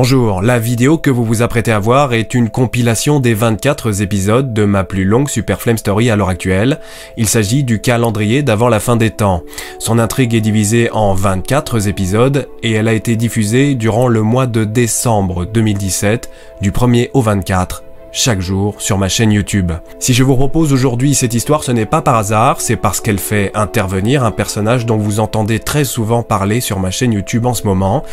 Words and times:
Bonjour, 0.00 0.42
la 0.42 0.60
vidéo 0.60 0.96
que 0.96 1.10
vous 1.10 1.24
vous 1.24 1.42
apprêtez 1.42 1.72
à 1.72 1.80
voir 1.80 2.12
est 2.12 2.32
une 2.32 2.50
compilation 2.50 3.18
des 3.18 3.34
24 3.34 4.00
épisodes 4.00 4.52
de 4.52 4.64
ma 4.64 4.84
plus 4.84 5.04
longue 5.04 5.28
Super 5.28 5.60
Flame 5.60 5.76
Story 5.76 6.08
à 6.08 6.14
l'heure 6.14 6.28
actuelle. 6.28 6.78
Il 7.16 7.28
s'agit 7.28 7.64
du 7.64 7.80
calendrier 7.80 8.44
d'avant 8.44 8.68
la 8.68 8.78
fin 8.78 8.94
des 8.94 9.10
temps. 9.10 9.42
Son 9.80 9.98
intrigue 9.98 10.36
est 10.36 10.40
divisée 10.40 10.88
en 10.92 11.14
24 11.14 11.88
épisodes 11.88 12.48
et 12.62 12.74
elle 12.74 12.86
a 12.86 12.92
été 12.92 13.16
diffusée 13.16 13.74
durant 13.74 14.06
le 14.06 14.22
mois 14.22 14.46
de 14.46 14.62
décembre 14.62 15.46
2017, 15.46 16.30
du 16.60 16.70
1er 16.70 17.10
au 17.12 17.20
24 17.20 17.82
chaque 18.10 18.40
jour 18.40 18.80
sur 18.80 18.98
ma 18.98 19.08
chaîne 19.08 19.32
YouTube. 19.32 19.70
Si 19.98 20.14
je 20.14 20.22
vous 20.22 20.34
propose 20.34 20.72
aujourd'hui 20.72 21.14
cette 21.14 21.34
histoire, 21.34 21.62
ce 21.62 21.72
n'est 21.72 21.86
pas 21.86 22.02
par 22.02 22.16
hasard, 22.16 22.60
c'est 22.60 22.76
parce 22.76 23.00
qu'elle 23.00 23.18
fait 23.18 23.50
intervenir 23.54 24.24
un 24.24 24.30
personnage 24.30 24.86
dont 24.86 24.96
vous 24.96 25.20
entendez 25.20 25.58
très 25.58 25.84
souvent 25.84 26.22
parler 26.22 26.60
sur 26.60 26.80
ma 26.80 26.90
chaîne 26.90 27.12
YouTube 27.12 27.46
en 27.46 27.54
ce 27.54 27.64
moment. 27.64 28.04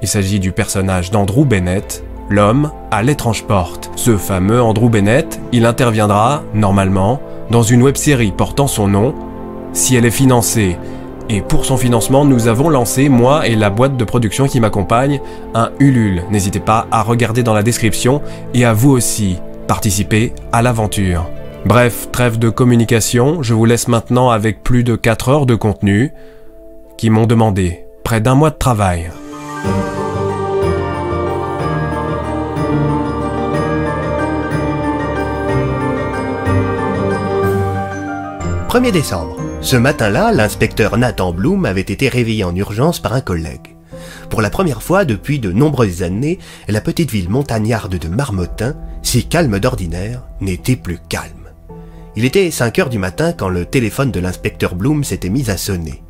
Il 0.00 0.08
s'agit 0.08 0.38
du 0.38 0.52
personnage 0.52 1.10
d'Andrew 1.10 1.44
Bennett, 1.44 2.04
l'homme 2.28 2.70
à 2.90 3.02
l'étrange 3.02 3.44
porte. 3.44 3.90
Ce 3.96 4.16
fameux 4.16 4.62
Andrew 4.62 4.88
Bennett, 4.88 5.40
il 5.52 5.66
interviendra, 5.66 6.42
normalement, 6.54 7.20
dans 7.50 7.62
une 7.62 7.82
web-série 7.82 8.30
portant 8.30 8.68
son 8.68 8.86
nom, 8.86 9.14
si 9.72 9.96
elle 9.96 10.04
est 10.04 10.10
financée. 10.10 10.76
Et 11.28 11.42
pour 11.42 11.64
son 11.64 11.76
financement, 11.76 12.24
nous 12.24 12.46
avons 12.46 12.68
lancé, 12.68 13.08
moi 13.08 13.46
et 13.48 13.56
la 13.56 13.70
boîte 13.70 13.96
de 13.96 14.04
production 14.04 14.46
qui 14.46 14.60
m'accompagne, 14.60 15.20
un 15.54 15.70
Ulule. 15.80 16.22
N'hésitez 16.30 16.60
pas 16.60 16.86
à 16.90 17.02
regarder 17.02 17.42
dans 17.42 17.54
la 17.54 17.64
description 17.64 18.22
et 18.54 18.64
à 18.64 18.72
vous 18.72 18.90
aussi 18.90 19.38
participer 19.66 20.32
à 20.52 20.62
l'aventure. 20.62 21.28
Bref, 21.66 22.08
trêve 22.12 22.38
de 22.38 22.50
communication, 22.50 23.42
je 23.42 23.52
vous 23.52 23.64
laisse 23.64 23.88
maintenant 23.88 24.30
avec 24.30 24.62
plus 24.62 24.84
de 24.84 24.94
4 24.94 25.28
heures 25.28 25.46
de 25.46 25.56
contenu 25.56 26.12
qui 26.96 27.10
m'ont 27.10 27.26
demandé 27.26 27.84
près 28.04 28.20
d'un 28.20 28.36
mois 28.36 28.50
de 28.50 28.56
travail. 28.56 29.10
1er 38.68 38.92
décembre. 38.92 39.34
Ce 39.62 39.76
matin-là, 39.76 40.30
l'inspecteur 40.30 40.98
Nathan 40.98 41.32
Bloom 41.32 41.64
avait 41.64 41.80
été 41.80 42.06
réveillé 42.06 42.44
en 42.44 42.54
urgence 42.54 43.00
par 43.00 43.14
un 43.14 43.22
collègue. 43.22 43.74
Pour 44.28 44.42
la 44.42 44.50
première 44.50 44.82
fois 44.82 45.06
depuis 45.06 45.38
de 45.38 45.50
nombreuses 45.50 46.02
années, 46.02 46.38
la 46.68 46.82
petite 46.82 47.10
ville 47.10 47.30
montagnarde 47.30 47.98
de 47.98 48.08
Marmottin, 48.08 48.76
si 49.02 49.24
calme 49.24 49.58
d'ordinaire, 49.58 50.22
n'était 50.42 50.76
plus 50.76 50.98
calme. 51.08 51.48
Il 52.14 52.26
était 52.26 52.50
5 52.50 52.78
heures 52.78 52.88
du 52.90 52.98
matin 52.98 53.32
quand 53.32 53.48
le 53.48 53.64
téléphone 53.64 54.10
de 54.10 54.20
l'inspecteur 54.20 54.74
Bloom 54.74 55.02
s'était 55.02 55.30
mis 55.30 55.48
à 55.48 55.56
sonner. 55.56 56.02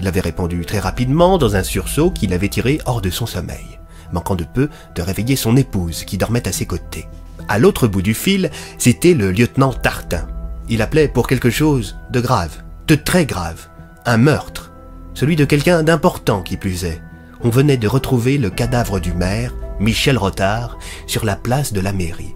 Il 0.00 0.08
avait 0.08 0.20
répondu 0.20 0.64
très 0.64 0.78
rapidement 0.78 1.36
dans 1.36 1.54
un 1.54 1.62
sursaut 1.62 2.10
qu'il 2.10 2.32
avait 2.32 2.48
tiré 2.48 2.78
hors 2.86 3.02
de 3.02 3.10
son 3.10 3.26
sommeil, 3.26 3.78
manquant 4.10 4.36
de 4.36 4.44
peu 4.44 4.70
de 4.94 5.02
réveiller 5.02 5.36
son 5.36 5.54
épouse 5.54 6.04
qui 6.04 6.16
dormait 6.16 6.48
à 6.48 6.52
ses 6.52 6.64
côtés. 6.64 7.04
À 7.46 7.58
l'autre 7.58 7.86
bout 7.86 8.00
du 8.00 8.14
fil, 8.14 8.50
c'était 8.78 9.12
le 9.12 9.32
lieutenant 9.32 9.74
Tartin. 9.74 10.26
Il 10.68 10.82
appelait 10.82 11.08
pour 11.08 11.26
quelque 11.28 11.50
chose 11.50 11.96
de 12.10 12.20
grave, 12.20 12.62
de 12.88 12.94
très 12.94 13.24
grave, 13.24 13.68
un 14.04 14.16
meurtre, 14.16 14.72
celui 15.14 15.36
de 15.36 15.44
quelqu'un 15.44 15.82
d'important 15.82 16.42
qui 16.42 16.56
plus 16.56 16.84
est. 16.84 17.00
On 17.42 17.50
venait 17.50 17.76
de 17.76 17.88
retrouver 17.88 18.38
le 18.38 18.50
cadavre 18.50 18.98
du 18.98 19.12
maire, 19.12 19.54
Michel 19.78 20.18
Rotard, 20.18 20.78
sur 21.06 21.24
la 21.24 21.36
place 21.36 21.72
de 21.72 21.80
la 21.80 21.92
mairie. 21.92 22.34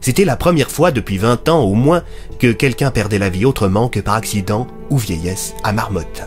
C'était 0.00 0.24
la 0.24 0.36
première 0.36 0.70
fois 0.70 0.90
depuis 0.90 1.18
20 1.18 1.48
ans 1.48 1.60
au 1.60 1.74
moins 1.74 2.02
que 2.38 2.52
quelqu'un 2.52 2.90
perdait 2.90 3.18
la 3.18 3.30
vie 3.30 3.44
autrement 3.44 3.88
que 3.88 4.00
par 4.00 4.14
accident 4.14 4.66
ou 4.90 4.98
vieillesse 4.98 5.54
à 5.64 5.72
Marmotte. 5.72 6.22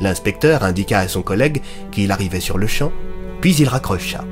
L'inspecteur 0.00 0.62
indiqua 0.62 1.00
à 1.00 1.08
son 1.08 1.22
collègue 1.22 1.62
qu'il 1.90 2.12
arrivait 2.12 2.40
sur 2.40 2.58
le 2.58 2.66
champ, 2.66 2.92
puis 3.40 3.54
il 3.56 3.68
raccrocha. 3.68 4.24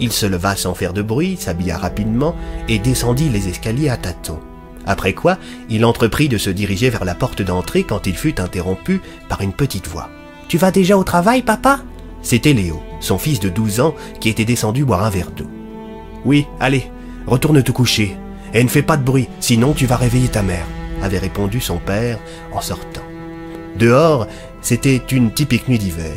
Il 0.00 0.12
se 0.12 0.26
leva 0.26 0.54
sans 0.54 0.74
faire 0.74 0.92
de 0.92 1.02
bruit, 1.02 1.36
s'habilla 1.36 1.76
rapidement 1.76 2.36
et 2.68 2.78
descendit 2.78 3.28
les 3.28 3.48
escaliers 3.48 3.88
à 3.88 3.96
tâtons. 3.96 4.40
Après 4.88 5.12
quoi, 5.12 5.36
il 5.68 5.84
entreprit 5.84 6.30
de 6.30 6.38
se 6.38 6.48
diriger 6.48 6.88
vers 6.88 7.04
la 7.04 7.14
porte 7.14 7.42
d'entrée 7.42 7.84
quand 7.84 8.06
il 8.06 8.16
fut 8.16 8.40
interrompu 8.40 9.02
par 9.28 9.42
une 9.42 9.52
petite 9.52 9.86
voix. 9.86 10.08
Tu 10.48 10.56
vas 10.56 10.70
déjà 10.70 10.96
au 10.96 11.04
travail, 11.04 11.42
papa? 11.42 11.80
C'était 12.22 12.54
Léo, 12.54 12.82
son 13.00 13.18
fils 13.18 13.38
de 13.38 13.50
12 13.50 13.80
ans, 13.80 13.94
qui 14.18 14.30
était 14.30 14.46
descendu 14.46 14.86
boire 14.86 15.04
un 15.04 15.10
verre 15.10 15.30
d'eau. 15.30 15.46
Oui, 16.24 16.46
allez, 16.58 16.90
retourne 17.26 17.62
te 17.62 17.70
coucher, 17.70 18.16
et 18.54 18.64
ne 18.64 18.68
fais 18.68 18.82
pas 18.82 18.96
de 18.96 19.04
bruit, 19.04 19.28
sinon 19.40 19.74
tu 19.74 19.84
vas 19.84 19.96
réveiller 19.96 20.28
ta 20.28 20.42
mère, 20.42 20.66
avait 21.02 21.18
répondu 21.18 21.60
son 21.60 21.76
père 21.76 22.18
en 22.52 22.62
sortant. 22.62 23.02
Dehors, 23.76 24.26
c'était 24.62 25.02
une 25.12 25.32
typique 25.32 25.68
nuit 25.68 25.78
d'hiver. 25.78 26.16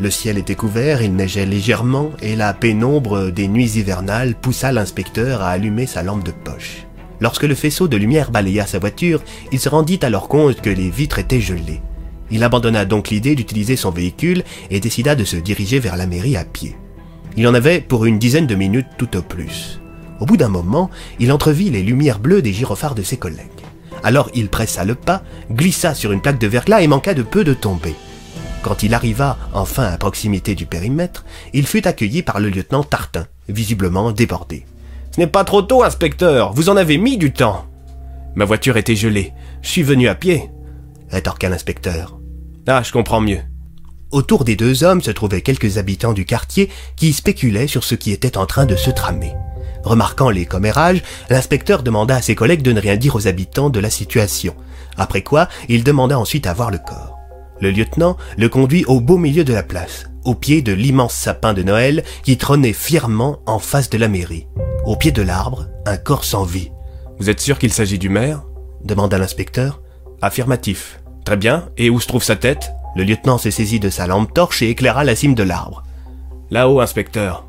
Le 0.00 0.10
ciel 0.10 0.36
était 0.36 0.56
couvert, 0.56 1.00
il 1.00 1.14
neigeait 1.14 1.46
légèrement, 1.46 2.10
et 2.20 2.34
la 2.34 2.54
pénombre 2.54 3.30
des 3.30 3.46
nuits 3.46 3.78
hivernales 3.78 4.34
poussa 4.34 4.72
l'inspecteur 4.72 5.42
à 5.42 5.50
allumer 5.50 5.86
sa 5.86 6.02
lampe 6.02 6.24
de 6.24 6.32
poche. 6.32 6.86
Lorsque 7.20 7.44
le 7.44 7.54
faisceau 7.54 7.88
de 7.88 7.96
lumière 7.96 8.30
balaya 8.30 8.66
sa 8.66 8.78
voiture, 8.78 9.22
il 9.52 9.60
se 9.60 9.68
rendit 9.68 10.00
alors 10.02 10.28
compte 10.28 10.60
que 10.60 10.70
les 10.70 10.90
vitres 10.90 11.18
étaient 11.18 11.40
gelées. 11.40 11.82
Il 12.30 12.44
abandonna 12.44 12.84
donc 12.84 13.10
l'idée 13.10 13.34
d'utiliser 13.34 13.76
son 13.76 13.90
véhicule 13.90 14.44
et 14.70 14.80
décida 14.80 15.14
de 15.14 15.24
se 15.24 15.36
diriger 15.36 15.80
vers 15.80 15.96
la 15.96 16.06
mairie 16.06 16.36
à 16.36 16.44
pied. 16.44 16.76
Il 17.36 17.46
en 17.46 17.54
avait 17.54 17.80
pour 17.80 18.06
une 18.06 18.18
dizaine 18.18 18.46
de 18.46 18.54
minutes 18.54 18.86
tout 18.98 19.16
au 19.16 19.22
plus. 19.22 19.80
Au 20.20 20.26
bout 20.26 20.36
d'un 20.36 20.48
moment, 20.48 20.90
il 21.18 21.32
entrevit 21.32 21.70
les 21.70 21.82
lumières 21.82 22.18
bleues 22.18 22.42
des 22.42 22.52
gyrophares 22.52 22.94
de 22.94 23.02
ses 23.02 23.16
collègues. 23.16 23.46
Alors 24.02 24.30
il 24.34 24.48
pressa 24.48 24.84
le 24.84 24.94
pas, 24.94 25.22
glissa 25.50 25.94
sur 25.94 26.12
une 26.12 26.20
plaque 26.20 26.38
de 26.40 26.46
verglas 26.46 26.82
et 26.82 26.86
manqua 26.86 27.14
de 27.14 27.22
peu 27.22 27.44
de 27.44 27.54
tomber. 27.54 27.94
Quand 28.62 28.82
il 28.82 28.94
arriva 28.94 29.38
enfin 29.52 29.84
à 29.84 29.96
proximité 29.96 30.54
du 30.54 30.66
périmètre, 30.66 31.24
il 31.52 31.66
fut 31.66 31.86
accueilli 31.86 32.22
par 32.22 32.40
le 32.40 32.50
lieutenant 32.50 32.84
Tartin, 32.84 33.26
visiblement 33.48 34.12
débordé. 34.12 34.64
Pas 35.26 35.44
trop 35.44 35.62
tôt, 35.62 35.82
inspecteur, 35.82 36.52
vous 36.54 36.70
en 36.70 36.76
avez 36.76 36.96
mis 36.98 37.18
du 37.18 37.32
temps. 37.32 37.66
Ma 38.34 38.44
voiture 38.44 38.76
était 38.76 38.96
gelée, 38.96 39.32
je 39.62 39.68
suis 39.68 39.82
venu 39.82 40.08
à 40.08 40.14
pied, 40.14 40.50
rétorqua 41.08 41.48
l'inspecteur. 41.48 42.18
Ah, 42.66 42.82
je 42.82 42.90
comprends 42.92 43.20
mieux. 43.20 43.40
Autour 44.10 44.44
des 44.44 44.56
deux 44.56 44.82
hommes 44.82 45.02
se 45.02 45.10
trouvaient 45.10 45.42
quelques 45.42 45.78
habitants 45.78 46.12
du 46.14 46.24
quartier 46.24 46.68
qui 46.96 47.12
spéculaient 47.12 47.66
sur 47.66 47.84
ce 47.84 47.94
qui 47.94 48.12
était 48.12 48.38
en 48.38 48.46
train 48.46 48.66
de 48.66 48.76
se 48.76 48.90
tramer. 48.90 49.32
Remarquant 49.84 50.30
les 50.30 50.46
commérages, 50.46 51.02
l'inspecteur 51.28 51.82
demanda 51.82 52.16
à 52.16 52.22
ses 52.22 52.34
collègues 52.34 52.62
de 52.62 52.72
ne 52.72 52.80
rien 52.80 52.96
dire 52.96 53.14
aux 53.14 53.28
habitants 53.28 53.70
de 53.70 53.80
la 53.80 53.90
situation, 53.90 54.54
après 54.96 55.22
quoi 55.22 55.48
il 55.68 55.84
demanda 55.84 56.18
ensuite 56.18 56.46
à 56.46 56.54
voir 56.54 56.70
le 56.70 56.78
corps. 56.78 57.18
Le 57.60 57.70
lieutenant 57.70 58.16
le 58.36 58.48
conduit 58.48 58.84
au 58.86 59.00
beau 59.00 59.16
milieu 59.16 59.44
de 59.44 59.52
la 59.52 59.62
place, 59.62 60.09
au 60.24 60.34
pied 60.34 60.62
de 60.62 60.72
l'immense 60.72 61.14
sapin 61.14 61.54
de 61.54 61.62
Noël 61.62 62.04
qui 62.22 62.36
trônait 62.36 62.72
fièrement 62.72 63.40
en 63.46 63.58
face 63.58 63.90
de 63.90 63.98
la 63.98 64.08
mairie. 64.08 64.46
Au 64.84 64.96
pied 64.96 65.12
de 65.12 65.22
l'arbre, 65.22 65.66
un 65.86 65.96
corps 65.96 66.24
sans 66.24 66.44
vie. 66.44 66.70
Vous 67.18 67.30
êtes 67.30 67.40
sûr 67.40 67.58
qu'il 67.58 67.72
s'agit 67.72 67.98
du 67.98 68.08
maire? 68.08 68.42
demanda 68.84 69.18
l'inspecteur. 69.18 69.82
Affirmatif. 70.22 71.00
Très 71.24 71.36
bien, 71.36 71.68
et 71.76 71.90
où 71.90 72.00
se 72.00 72.06
trouve 72.06 72.22
sa 72.22 72.36
tête? 72.36 72.72
Le 72.96 73.04
lieutenant 73.04 73.38
se 73.38 73.50
saisit 73.50 73.80
de 73.80 73.90
sa 73.90 74.06
lampe 74.06 74.32
torche 74.34 74.62
et 74.62 74.70
éclaira 74.70 75.04
la 75.04 75.14
cime 75.14 75.34
de 75.34 75.42
l'arbre. 75.42 75.84
Là-haut, 76.50 76.80
inspecteur. 76.80 77.46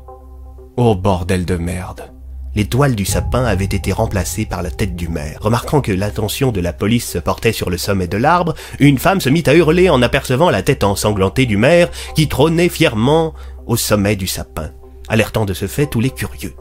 Oh 0.76 0.94
bordel 0.94 1.44
de 1.44 1.56
merde. 1.56 2.12
Les 2.54 2.66
toiles 2.66 2.94
du 2.94 3.06
sapin 3.06 3.44
avaient 3.44 3.64
été 3.64 3.92
remplacées 3.92 4.44
par 4.44 4.62
la 4.62 4.70
tête 4.70 4.94
du 4.94 5.08
maire. 5.08 5.38
Remarquant 5.40 5.80
que 5.80 5.92
l'attention 5.92 6.52
de 6.52 6.60
la 6.60 6.74
police 6.74 7.08
se 7.08 7.18
portait 7.18 7.52
sur 7.52 7.70
le 7.70 7.78
sommet 7.78 8.08
de 8.08 8.18
l'arbre, 8.18 8.54
une 8.78 8.98
femme 8.98 9.22
se 9.22 9.30
mit 9.30 9.42
à 9.46 9.54
hurler 9.54 9.88
en 9.88 10.02
apercevant 10.02 10.50
la 10.50 10.62
tête 10.62 10.84
ensanglantée 10.84 11.46
du 11.46 11.56
maire 11.56 11.90
qui 12.14 12.28
trônait 12.28 12.68
fièrement 12.68 13.32
au 13.66 13.76
sommet 13.76 14.16
du 14.16 14.26
sapin, 14.26 14.70
alertant 15.08 15.46
de 15.46 15.54
ce 15.54 15.66
fait 15.66 15.86
tous 15.86 16.00
les 16.00 16.10
curieux. 16.10 16.54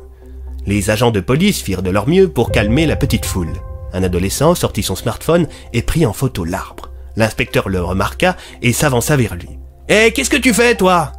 Les 0.65 0.91
agents 0.91 1.11
de 1.11 1.19
police 1.19 1.61
firent 1.61 1.81
de 1.81 1.89
leur 1.89 2.07
mieux 2.07 2.29
pour 2.29 2.51
calmer 2.51 2.85
la 2.85 2.95
petite 2.95 3.25
foule. 3.25 3.53
Un 3.93 4.03
adolescent 4.03 4.55
sortit 4.55 4.83
son 4.83 4.95
smartphone 4.95 5.47
et 5.73 5.81
prit 5.81 6.05
en 6.05 6.13
photo 6.13 6.45
l'arbre. 6.45 6.89
L'inspecteur 7.17 7.67
le 7.67 7.81
remarqua 7.81 8.37
et 8.61 8.71
s'avança 8.71 9.17
vers 9.17 9.35
lui. 9.35 9.49
Eh, 9.89 10.13
qu'est-ce 10.13 10.29
que 10.29 10.37
tu 10.37 10.53
fais, 10.53 10.75
toi 10.75 11.11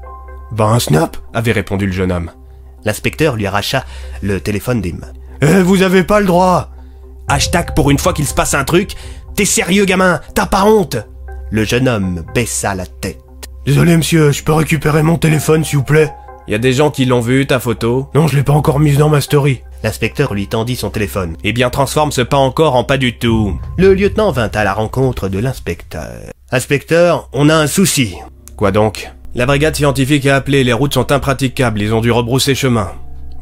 Ben, 0.52 0.78
snap, 0.78 1.18
avait 1.34 1.52
répondu 1.52 1.86
le 1.86 1.92
jeune 1.92 2.12
homme. 2.12 2.30
L'inspecteur 2.84 3.36
lui 3.36 3.46
arracha 3.46 3.84
le 4.22 4.40
téléphone 4.40 4.80
des 4.80 4.92
mains. 4.92 5.12
Eh, 5.40 5.62
vous 5.62 5.82
avez 5.82 6.04
pas 6.04 6.20
le 6.20 6.26
droit 6.26 6.70
Hashtag 7.28 7.74
pour 7.74 7.90
une 7.90 7.98
fois 7.98 8.12
qu'il 8.12 8.26
se 8.26 8.34
passe 8.34 8.54
un 8.54 8.64
truc. 8.64 8.94
T'es 9.34 9.44
sérieux, 9.44 9.84
gamin 9.84 10.20
T'as 10.34 10.46
pas 10.46 10.64
honte 10.64 10.96
Le 11.50 11.64
jeune 11.64 11.88
homme 11.88 12.24
baissa 12.34 12.74
la 12.74 12.86
tête. 12.86 13.18
Désolé, 13.64 13.96
monsieur, 13.96 14.32
je 14.32 14.42
peux 14.42 14.52
récupérer 14.52 15.02
mon 15.02 15.18
téléphone, 15.18 15.64
s'il 15.64 15.78
vous 15.78 15.84
plaît? 15.84 16.12
Y 16.48 16.54
a 16.54 16.58
des 16.58 16.72
gens 16.72 16.90
qui 16.90 17.04
l'ont 17.04 17.20
vu, 17.20 17.46
ta 17.46 17.60
photo 17.60 18.08
Non, 18.14 18.26
je 18.26 18.36
l'ai 18.36 18.42
pas 18.42 18.52
encore 18.52 18.80
mise 18.80 18.98
dans 18.98 19.08
ma 19.08 19.20
story. 19.20 19.62
L'inspecteur 19.84 20.34
lui 20.34 20.48
tendit 20.48 20.76
son 20.76 20.90
téléphone. 20.90 21.36
Eh 21.44 21.52
bien, 21.52 21.70
transforme 21.70 22.12
ce 22.12 22.20
pas 22.20 22.36
encore 22.36 22.74
en 22.76 22.84
pas 22.84 22.98
du 22.98 23.16
tout. 23.16 23.58
Le 23.78 23.94
lieutenant 23.94 24.32
vint 24.32 24.50
à 24.52 24.64
la 24.64 24.74
rencontre 24.74 25.28
de 25.28 25.38
l'inspecteur. 25.38 26.30
Inspecteur, 26.50 27.28
on 27.32 27.48
a 27.48 27.54
un 27.54 27.66
souci. 27.66 28.16
Quoi 28.56 28.72
donc? 28.72 29.10
La 29.34 29.46
brigade 29.46 29.74
scientifique 29.74 30.26
a 30.26 30.36
appelé, 30.36 30.62
les 30.62 30.74
routes 30.74 30.92
sont 30.92 31.10
impraticables, 31.10 31.80
ils 31.80 31.94
ont 31.94 32.02
dû 32.02 32.10
rebrousser 32.10 32.54
chemin. 32.54 32.92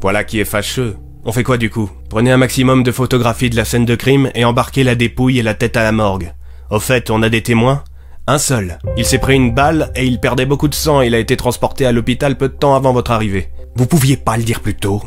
Voilà 0.01 0.23
qui 0.23 0.39
est 0.39 0.45
fâcheux. 0.45 0.95
On 1.25 1.33
fait 1.33 1.43
quoi 1.43 1.57
du 1.57 1.69
coup? 1.69 1.91
Prenez 2.09 2.31
un 2.31 2.37
maximum 2.37 2.83
de 2.83 2.93
photographies 2.93 3.49
de 3.49 3.57
la 3.57 3.65
scène 3.65 3.83
de 3.83 3.95
crime 3.95 4.31
et 4.33 4.45
embarquez 4.45 4.85
la 4.85 4.95
dépouille 4.95 5.39
et 5.39 5.43
la 5.43 5.53
tête 5.53 5.75
à 5.75 5.83
la 5.83 5.91
morgue. 5.91 6.33
Au 6.69 6.79
fait, 6.79 7.11
on 7.11 7.21
a 7.21 7.29
des 7.29 7.43
témoins? 7.43 7.83
Un 8.25 8.37
seul. 8.37 8.79
Il 8.95 9.03
s'est 9.03 9.17
pris 9.17 9.35
une 9.35 9.53
balle 9.53 9.91
et 9.95 10.05
il 10.05 10.19
perdait 10.19 10.45
beaucoup 10.45 10.69
de 10.69 10.75
sang. 10.75 11.01
Il 11.01 11.13
a 11.13 11.19
été 11.19 11.35
transporté 11.35 11.85
à 11.85 11.91
l'hôpital 11.91 12.37
peu 12.37 12.47
de 12.47 12.53
temps 12.53 12.75
avant 12.75 12.93
votre 12.93 13.11
arrivée. 13.11 13.49
Vous 13.75 13.85
pouviez 13.85 14.15
pas 14.15 14.37
le 14.37 14.43
dire 14.43 14.61
plus 14.61 14.75
tôt. 14.75 15.03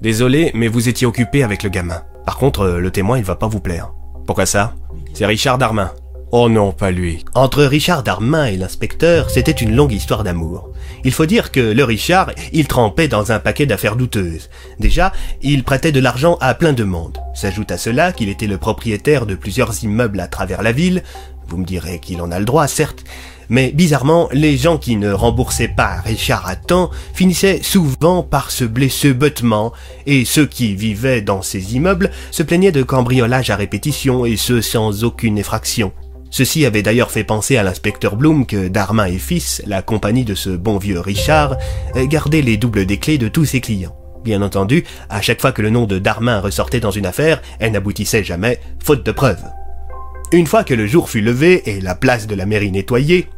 Désolé, 0.00 0.52
mais 0.54 0.68
vous 0.68 0.88
étiez 0.88 1.06
occupé 1.06 1.42
avec 1.42 1.64
le 1.64 1.68
gamin. 1.68 2.02
Par 2.24 2.38
contre, 2.38 2.60
euh, 2.60 2.78
le 2.78 2.90
témoin, 2.92 3.18
il 3.18 3.24
va 3.24 3.34
pas 3.36 3.48
vous 3.48 3.60
plaire. 3.60 3.90
Pourquoi 4.26 4.46
ça? 4.46 4.74
C'est 5.14 5.26
Richard 5.26 5.58
Darmin. 5.58 5.90
Oh 6.34 6.48
non, 6.48 6.72
pas 6.72 6.90
lui. 6.90 7.26
Entre 7.34 7.62
Richard 7.62 8.02
Darmin 8.02 8.46
et 8.46 8.56
l'inspecteur, 8.56 9.28
c'était 9.28 9.52
une 9.52 9.76
longue 9.76 9.92
histoire 9.92 10.24
d'amour. 10.24 10.70
Il 11.04 11.12
faut 11.12 11.26
dire 11.26 11.52
que 11.52 11.60
le 11.60 11.84
Richard, 11.84 12.30
il 12.54 12.66
trempait 12.66 13.06
dans 13.06 13.32
un 13.32 13.38
paquet 13.38 13.66
d'affaires 13.66 13.96
douteuses. 13.96 14.48
Déjà, 14.80 15.12
il 15.42 15.62
prêtait 15.62 15.92
de 15.92 16.00
l'argent 16.00 16.38
à 16.40 16.54
plein 16.54 16.72
de 16.72 16.84
monde. 16.84 17.18
S'ajoute 17.34 17.70
à 17.70 17.76
cela 17.76 18.12
qu'il 18.12 18.30
était 18.30 18.46
le 18.46 18.56
propriétaire 18.56 19.26
de 19.26 19.34
plusieurs 19.34 19.84
immeubles 19.84 20.20
à 20.20 20.26
travers 20.26 20.62
la 20.62 20.72
ville. 20.72 21.02
Vous 21.48 21.58
me 21.58 21.66
direz 21.66 21.98
qu'il 21.98 22.22
en 22.22 22.32
a 22.32 22.38
le 22.38 22.46
droit, 22.46 22.66
certes. 22.66 23.04
Mais 23.50 23.70
bizarrement, 23.70 24.30
les 24.32 24.56
gens 24.56 24.78
qui 24.78 24.96
ne 24.96 25.12
remboursaient 25.12 25.68
pas 25.68 26.00
Richard 26.00 26.48
à 26.48 26.56
temps 26.56 26.88
finissaient 27.12 27.60
souvent 27.62 28.22
par 28.22 28.50
se 28.50 28.64
blesser 28.64 29.12
bêtement, 29.12 29.74
et 30.06 30.24
ceux 30.24 30.46
qui 30.46 30.74
vivaient 30.74 31.20
dans 31.20 31.42
ces 31.42 31.74
immeubles 31.74 32.10
se 32.30 32.42
plaignaient 32.42 32.72
de 32.72 32.82
cambriolage 32.82 33.50
à 33.50 33.56
répétition, 33.56 34.24
et 34.24 34.38
ce 34.38 34.62
sans 34.62 35.04
aucune 35.04 35.36
effraction. 35.36 35.92
Ceci 36.32 36.64
avait 36.64 36.82
d'ailleurs 36.82 37.10
fait 37.10 37.24
penser 37.24 37.58
à 37.58 37.62
l'inspecteur 37.62 38.16
Bloom 38.16 38.46
que 38.46 38.68
Darmin 38.68 39.04
et 39.04 39.18
Fils, 39.18 39.62
la 39.66 39.82
compagnie 39.82 40.24
de 40.24 40.34
ce 40.34 40.48
bon 40.48 40.78
vieux 40.78 40.98
Richard, 40.98 41.58
gardaient 41.94 42.40
les 42.40 42.56
doubles 42.56 42.86
des 42.86 42.96
clés 42.96 43.18
de 43.18 43.28
tous 43.28 43.44
ses 43.44 43.60
clients. 43.60 43.94
Bien 44.24 44.40
entendu, 44.40 44.84
à 45.10 45.20
chaque 45.20 45.42
fois 45.42 45.52
que 45.52 45.60
le 45.60 45.68
nom 45.68 45.84
de 45.84 45.98
Darmin 45.98 46.40
ressortait 46.40 46.80
dans 46.80 46.90
une 46.90 47.04
affaire, 47.04 47.42
elle 47.58 47.72
n'aboutissait 47.72 48.24
jamais, 48.24 48.60
faute 48.82 49.04
de 49.04 49.12
preuves. 49.12 49.44
Une 50.32 50.46
fois 50.46 50.64
que 50.64 50.72
le 50.72 50.86
jour 50.86 51.10
fut 51.10 51.20
levé 51.20 51.68
et 51.68 51.82
la 51.82 51.94
place 51.94 52.26
de 52.26 52.34
la 52.34 52.46
mairie 52.46 52.72
nettoyée, 52.72 53.28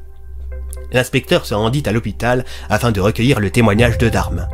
l'inspecteur 0.92 1.46
se 1.46 1.54
rendit 1.54 1.82
à 1.86 1.92
l'hôpital 1.92 2.44
afin 2.70 2.92
de 2.92 3.00
recueillir 3.00 3.40
le 3.40 3.50
témoignage 3.50 3.98
de 3.98 4.08
Darmin. 4.08 4.46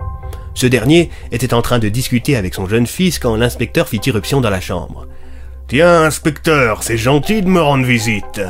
Ce 0.54 0.66
dernier 0.66 1.10
était 1.30 1.52
en 1.52 1.60
train 1.60 1.78
de 1.78 1.90
discuter 1.90 2.36
avec 2.36 2.54
son 2.54 2.66
jeune 2.66 2.86
fils 2.86 3.18
quand 3.18 3.36
l'inspecteur 3.36 3.86
fit 3.86 4.00
irruption 4.06 4.40
dans 4.40 4.48
la 4.48 4.62
chambre. 4.62 5.06
Tiens, 5.70 6.02
inspecteur, 6.02 6.82
c'est 6.82 6.96
gentil 6.96 7.42
de 7.42 7.48
me 7.48 7.62
rendre 7.62 7.84
visite. 7.84 8.40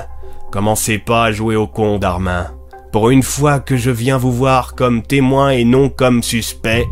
Commencez 0.50 0.96
pas 0.98 1.24
à 1.24 1.32
jouer 1.32 1.54
au 1.54 1.66
con, 1.66 1.98
Darmin. 1.98 2.50
Pour 2.92 3.10
une 3.10 3.22
fois 3.22 3.60
que 3.60 3.76
je 3.76 3.90
viens 3.90 4.16
vous 4.16 4.32
voir 4.32 4.74
comme 4.74 5.02
témoin 5.02 5.50
et 5.50 5.64
non 5.64 5.90
comme 5.90 6.22
suspect. 6.22 6.86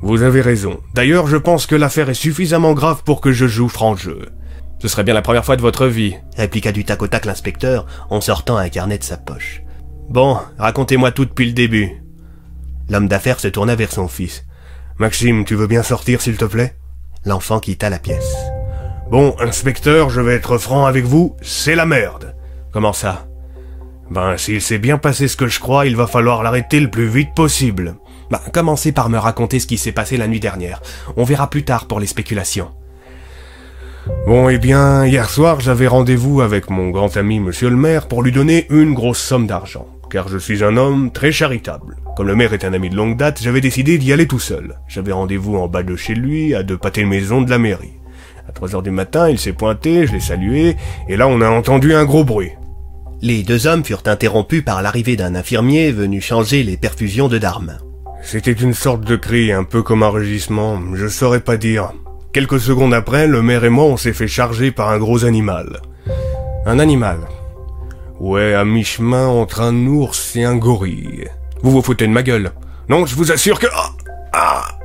Vous 0.00 0.22
avez 0.22 0.40
raison. 0.40 0.80
D'ailleurs, 0.94 1.26
je 1.26 1.36
pense 1.36 1.66
que 1.66 1.74
l'affaire 1.74 2.08
est 2.08 2.14
suffisamment 2.14 2.72
grave 2.72 3.02
pour 3.04 3.20
que 3.20 3.32
je 3.32 3.46
joue 3.46 3.68
franc 3.68 3.96
jeu. 3.96 4.30
Ce 4.80 4.88
serait 4.88 5.04
bien 5.04 5.12
la 5.12 5.20
première 5.20 5.44
fois 5.44 5.56
de 5.56 5.60
votre 5.60 5.86
vie, 5.86 6.16
répliqua 6.38 6.72
du 6.72 6.86
tac 6.86 7.02
au 7.02 7.06
tac 7.06 7.26
l'inspecteur 7.26 7.84
en 8.08 8.22
sortant 8.22 8.56
un 8.56 8.70
carnet 8.70 8.96
de 8.96 9.04
sa 9.04 9.18
poche. 9.18 9.62
Bon, 10.08 10.38
racontez-moi 10.56 11.12
tout 11.12 11.26
depuis 11.26 11.44
le 11.44 11.52
début. 11.52 12.02
L'homme 12.88 13.08
d'affaires 13.08 13.40
se 13.40 13.48
tourna 13.48 13.74
vers 13.74 13.92
son 13.92 14.08
fils. 14.08 14.46
Maxime, 14.96 15.44
tu 15.44 15.54
veux 15.54 15.66
bien 15.66 15.82
sortir, 15.82 16.22
s'il 16.22 16.38
te 16.38 16.46
plaît? 16.46 16.76
L'enfant 17.26 17.60
quitta 17.60 17.90
la 17.90 17.98
pièce. 17.98 18.34
Bon, 19.10 19.34
inspecteur, 19.40 20.08
je 20.08 20.20
vais 20.20 20.34
être 20.34 20.56
franc 20.56 20.86
avec 20.86 21.04
vous, 21.04 21.34
c'est 21.42 21.74
la 21.74 21.84
merde. 21.84 22.36
Comment 22.72 22.92
ça? 22.92 23.26
Ben, 24.08 24.36
s'il 24.36 24.60
s'est 24.60 24.78
bien 24.78 24.98
passé 24.98 25.26
ce 25.26 25.36
que 25.36 25.48
je 25.48 25.58
crois, 25.58 25.86
il 25.86 25.96
va 25.96 26.06
falloir 26.06 26.44
l'arrêter 26.44 26.78
le 26.78 26.90
plus 26.90 27.08
vite 27.08 27.34
possible. 27.34 27.96
Ben, 28.30 28.38
commencez 28.52 28.92
par 28.92 29.10
me 29.10 29.18
raconter 29.18 29.58
ce 29.58 29.66
qui 29.66 29.78
s'est 29.78 29.90
passé 29.90 30.16
la 30.16 30.28
nuit 30.28 30.38
dernière. 30.38 30.80
On 31.16 31.24
verra 31.24 31.50
plus 31.50 31.64
tard 31.64 31.88
pour 31.88 31.98
les 31.98 32.06
spéculations. 32.06 32.70
Bon, 34.28 34.48
eh 34.48 34.58
bien, 34.58 35.04
hier 35.04 35.28
soir, 35.28 35.58
j'avais 35.58 35.88
rendez-vous 35.88 36.40
avec 36.40 36.70
mon 36.70 36.90
grand 36.90 37.16
ami 37.16 37.40
monsieur 37.40 37.68
le 37.68 37.76
maire 37.76 38.06
pour 38.06 38.22
lui 38.22 38.30
donner 38.30 38.68
une 38.70 38.94
grosse 38.94 39.18
somme 39.18 39.48
d'argent, 39.48 39.88
car 40.08 40.28
je 40.28 40.38
suis 40.38 40.62
un 40.62 40.76
homme 40.76 41.10
très 41.10 41.32
charitable. 41.32 41.96
Comme 42.16 42.28
le 42.28 42.36
maire 42.36 42.54
est 42.54 42.64
un 42.64 42.74
ami 42.74 42.90
de 42.90 42.96
longue 42.96 43.16
date, 43.16 43.42
j'avais 43.42 43.60
décidé 43.60 43.98
d'y 43.98 44.12
aller 44.12 44.28
tout 44.28 44.38
seul. 44.38 44.78
J'avais 44.86 45.12
rendez-vous 45.12 45.56
en 45.56 45.66
bas 45.66 45.82
de 45.82 45.96
chez 45.96 46.14
lui, 46.14 46.54
à 46.54 46.62
deux 46.62 46.78
pâtés 46.78 47.02
de 47.02 47.08
maison 47.08 47.42
de 47.42 47.50
la 47.50 47.58
mairie. 47.58 47.99
À 48.50 48.52
3 48.52 48.74
heures 48.74 48.82
du 48.82 48.90
matin, 48.90 49.30
il 49.30 49.38
s'est 49.38 49.52
pointé, 49.52 50.08
je 50.08 50.12
l'ai 50.12 50.18
salué, 50.18 50.76
et 51.08 51.16
là 51.16 51.28
on 51.28 51.40
a 51.40 51.48
entendu 51.48 51.94
un 51.94 52.04
gros 52.04 52.24
bruit. 52.24 52.50
Les 53.22 53.44
deux 53.44 53.68
hommes 53.68 53.84
furent 53.84 54.02
interrompus 54.06 54.64
par 54.64 54.82
l'arrivée 54.82 55.14
d'un 55.14 55.36
infirmier 55.36 55.92
venu 55.92 56.20
changer 56.20 56.64
les 56.64 56.76
perfusions 56.76 57.28
de 57.28 57.38
Darmin. 57.38 57.78
C'était 58.24 58.50
une 58.50 58.74
sorte 58.74 59.04
de 59.04 59.14
cri, 59.14 59.52
un 59.52 59.62
peu 59.62 59.84
comme 59.84 60.02
un 60.02 60.08
rugissement, 60.08 60.80
je 60.94 61.06
saurais 61.06 61.38
pas 61.38 61.56
dire. 61.56 61.92
Quelques 62.32 62.58
secondes 62.58 62.92
après, 62.92 63.28
le 63.28 63.40
maire 63.40 63.64
et 63.64 63.68
moi 63.68 63.84
on 63.84 63.96
s'est 63.96 64.12
fait 64.12 64.26
charger 64.26 64.72
par 64.72 64.88
un 64.88 64.98
gros 64.98 65.24
animal. 65.24 65.80
Un 66.66 66.80
animal 66.80 67.18
Ouais, 68.18 68.54
à 68.54 68.64
mi-chemin 68.64 69.28
entre 69.28 69.60
un 69.60 69.86
ours 69.86 70.34
et 70.34 70.42
un 70.42 70.56
gorille. 70.56 71.28
Vous 71.62 71.70
vous 71.70 71.82
foutez 71.82 72.08
de 72.08 72.12
ma 72.12 72.24
gueule 72.24 72.50
Non, 72.88 73.06
je 73.06 73.14
vous 73.14 73.30
assure 73.30 73.60
que... 73.60 73.68
Ah, 73.72 73.90
ah 74.32 74.79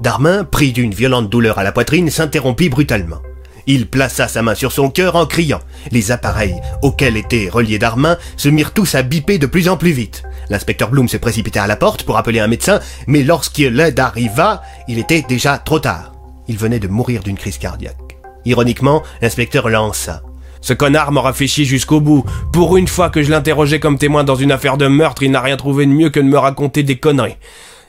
Darmin, 0.00 0.44
pris 0.44 0.72
d'une 0.72 0.94
violente 0.94 1.28
douleur 1.28 1.58
à 1.58 1.64
la 1.64 1.72
poitrine, 1.72 2.10
s'interrompit 2.10 2.68
brutalement. 2.68 3.20
Il 3.66 3.86
plaça 3.86 4.28
sa 4.28 4.42
main 4.42 4.54
sur 4.54 4.72
son 4.72 4.90
cœur 4.90 5.16
en 5.16 5.26
criant. 5.26 5.60
Les 5.90 6.10
appareils 6.10 6.60
auxquels 6.82 7.16
était 7.16 7.50
relié 7.50 7.78
Darmin 7.78 8.16
se 8.36 8.48
mirent 8.48 8.72
tous 8.72 8.94
à 8.94 9.02
biper 9.02 9.38
de 9.38 9.46
plus 9.46 9.68
en 9.68 9.76
plus 9.76 9.90
vite. 9.90 10.22
L'inspecteur 10.48 10.88
Bloom 10.88 11.08
se 11.08 11.18
précipita 11.18 11.62
à 11.62 11.66
la 11.66 11.76
porte 11.76 12.04
pour 12.04 12.16
appeler 12.16 12.40
un 12.40 12.46
médecin, 12.46 12.80
mais 13.06 13.22
lorsque 13.22 13.58
l'aide 13.58 14.00
arriva, 14.00 14.62
il 14.88 14.98
était 14.98 15.24
déjà 15.28 15.58
trop 15.58 15.80
tard. 15.80 16.14
Il 16.46 16.56
venait 16.56 16.78
de 16.78 16.88
mourir 16.88 17.22
d'une 17.22 17.36
crise 17.36 17.58
cardiaque. 17.58 18.18
Ironiquement, 18.46 19.02
l'inspecteur 19.20 19.68
lança. 19.68 20.22
Ce 20.60 20.72
connard 20.72 21.12
m'aura 21.12 21.32
fait 21.32 21.46
jusqu'au 21.46 22.00
bout. 22.00 22.24
Pour 22.52 22.76
une 22.76 22.88
fois 22.88 23.10
que 23.10 23.22
je 23.22 23.30
l'interrogeais 23.30 23.80
comme 23.80 23.98
témoin 23.98 24.24
dans 24.24 24.34
une 24.34 24.52
affaire 24.52 24.78
de 24.78 24.86
meurtre, 24.86 25.22
il 25.22 25.30
n'a 25.30 25.40
rien 25.40 25.56
trouvé 25.56 25.84
de 25.86 25.90
mieux 25.90 26.10
que 26.10 26.20
de 26.20 26.24
me 26.24 26.38
raconter 26.38 26.82
des 26.82 26.96
conneries. 26.96 27.36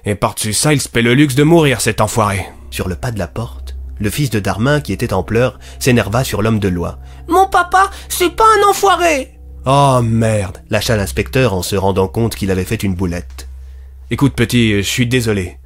Et 0.05 0.15
par-dessus 0.15 0.53
ça, 0.53 0.73
il 0.73 0.81
se 0.81 0.89
paie 0.89 1.01
le 1.01 1.13
luxe 1.13 1.35
de 1.35 1.43
mourir, 1.43 1.81
cet 1.81 2.01
enfoiré. 2.01 2.45
Sur 2.71 2.87
le 2.87 2.95
pas 2.95 3.11
de 3.11 3.19
la 3.19 3.27
porte, 3.27 3.75
le 3.99 4.09
fils 4.09 4.29
de 4.29 4.39
Darmin, 4.39 4.81
qui 4.81 4.93
était 4.93 5.13
en 5.13 5.23
pleurs, 5.23 5.59
s'énerva 5.79 6.23
sur 6.23 6.41
l'homme 6.41 6.59
de 6.59 6.69
loi. 6.69 6.99
Mon 7.27 7.47
papa, 7.47 7.89
c'est 8.07 8.35
pas 8.35 8.43
un 8.43 8.69
enfoiré 8.69 9.39
Oh 9.65 9.99
merde 10.01 10.59
lâcha 10.69 10.95
l'inspecteur 10.95 11.53
en 11.53 11.61
se 11.61 11.75
rendant 11.75 12.07
compte 12.07 12.35
qu'il 12.35 12.49
avait 12.49 12.63
fait 12.63 12.81
une 12.81 12.95
boulette. 12.95 13.47
Écoute 14.09 14.33
petit, 14.33 14.77
je 14.77 14.81
suis 14.81 15.05
désolé. 15.05 15.57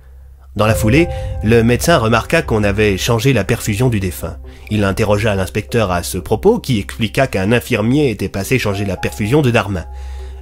Dans 0.56 0.68
la 0.68 0.76
foulée, 0.76 1.08
le 1.44 1.64
médecin 1.64 1.98
remarqua 1.98 2.42
qu'on 2.42 2.64
avait 2.64 2.98
changé 2.98 3.34
la 3.34 3.44
perfusion 3.44 3.90
du 3.90 4.00
défunt. 4.00 4.38
Il 4.70 4.84
interrogea 4.84 5.36
l'inspecteur 5.36 5.92
à 5.92 6.04
ce 6.04 6.18
propos, 6.18 6.60
qui 6.60 6.80
expliqua 6.80 7.28
qu'un 7.28 7.52
infirmier 7.52 8.10
était 8.10 8.30
passé 8.30 8.60
changer 8.60 8.86
la 8.86 8.98
perfusion 8.98 9.42
de 9.42 9.52
Darmin. 9.52 9.86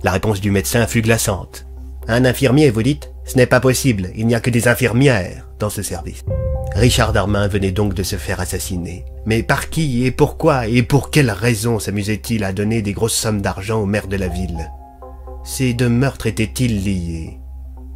La 0.04 0.12
réponse 0.12 0.42
du 0.42 0.52
médecin 0.52 0.88
fut 0.88 1.02
glaçante. 1.02 1.66
Un 2.08 2.26
infirmier, 2.26 2.72
vous 2.72 2.84
dites? 2.84 3.12
Ce 3.32 3.38
n'est 3.38 3.46
pas 3.46 3.62
possible, 3.62 4.10
il 4.14 4.28
n'y 4.28 4.36
a 4.36 4.42
que 4.42 4.50
des 4.50 4.68
infirmières 4.68 5.48
dans 5.58 5.70
ce 5.70 5.82
service. 5.82 6.26
Richard 6.76 7.14
Darmin 7.14 7.48
venait 7.48 7.72
donc 7.72 7.94
de 7.94 8.04
se 8.04 8.18
faire 8.18 8.42
assassiner. 8.42 9.06
Mais 9.26 9.42
par 9.42 9.70
qui 9.70 10.04
et 10.06 10.12
pourquoi 10.12 10.68
et 10.68 10.84
pour 10.84 11.12
quelle 11.12 11.32
raison 11.32 11.80
s'amusait-il 11.80 12.44
à 12.44 12.52
donner 12.52 12.82
des 12.82 12.92
grosses 12.92 13.16
sommes 13.16 13.42
d'argent 13.42 13.80
au 13.80 13.86
maire 13.86 14.08
de 14.08 14.18
la 14.18 14.28
ville? 14.28 14.70
Ces 15.46 15.74
deux 15.74 15.88
meurtres 15.88 16.28
étaient-ils 16.28 16.84
liés? 16.84 17.40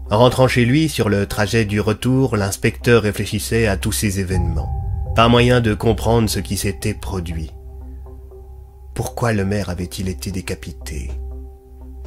En 0.09 0.19
rentrant 0.19 0.47
chez 0.47 0.63
lui, 0.63 0.87
sur 0.87 1.09
le 1.09 1.25
trajet 1.25 1.65
du 1.65 1.81
retour, 1.81 2.37
l'inspecteur 2.37 3.01
réfléchissait 3.01 3.67
à 3.67 3.75
tous 3.75 3.91
ces 3.91 4.21
événements. 4.21 4.71
Pas 5.17 5.27
moyen 5.27 5.59
de 5.59 5.73
comprendre 5.73 6.29
ce 6.29 6.39
qui 6.39 6.55
s'était 6.55 6.93
produit. 6.93 7.51
Pourquoi 8.93 9.33
le 9.33 9.43
maire 9.43 9.69
avait-il 9.69 10.07
été 10.07 10.31
décapité? 10.31 11.11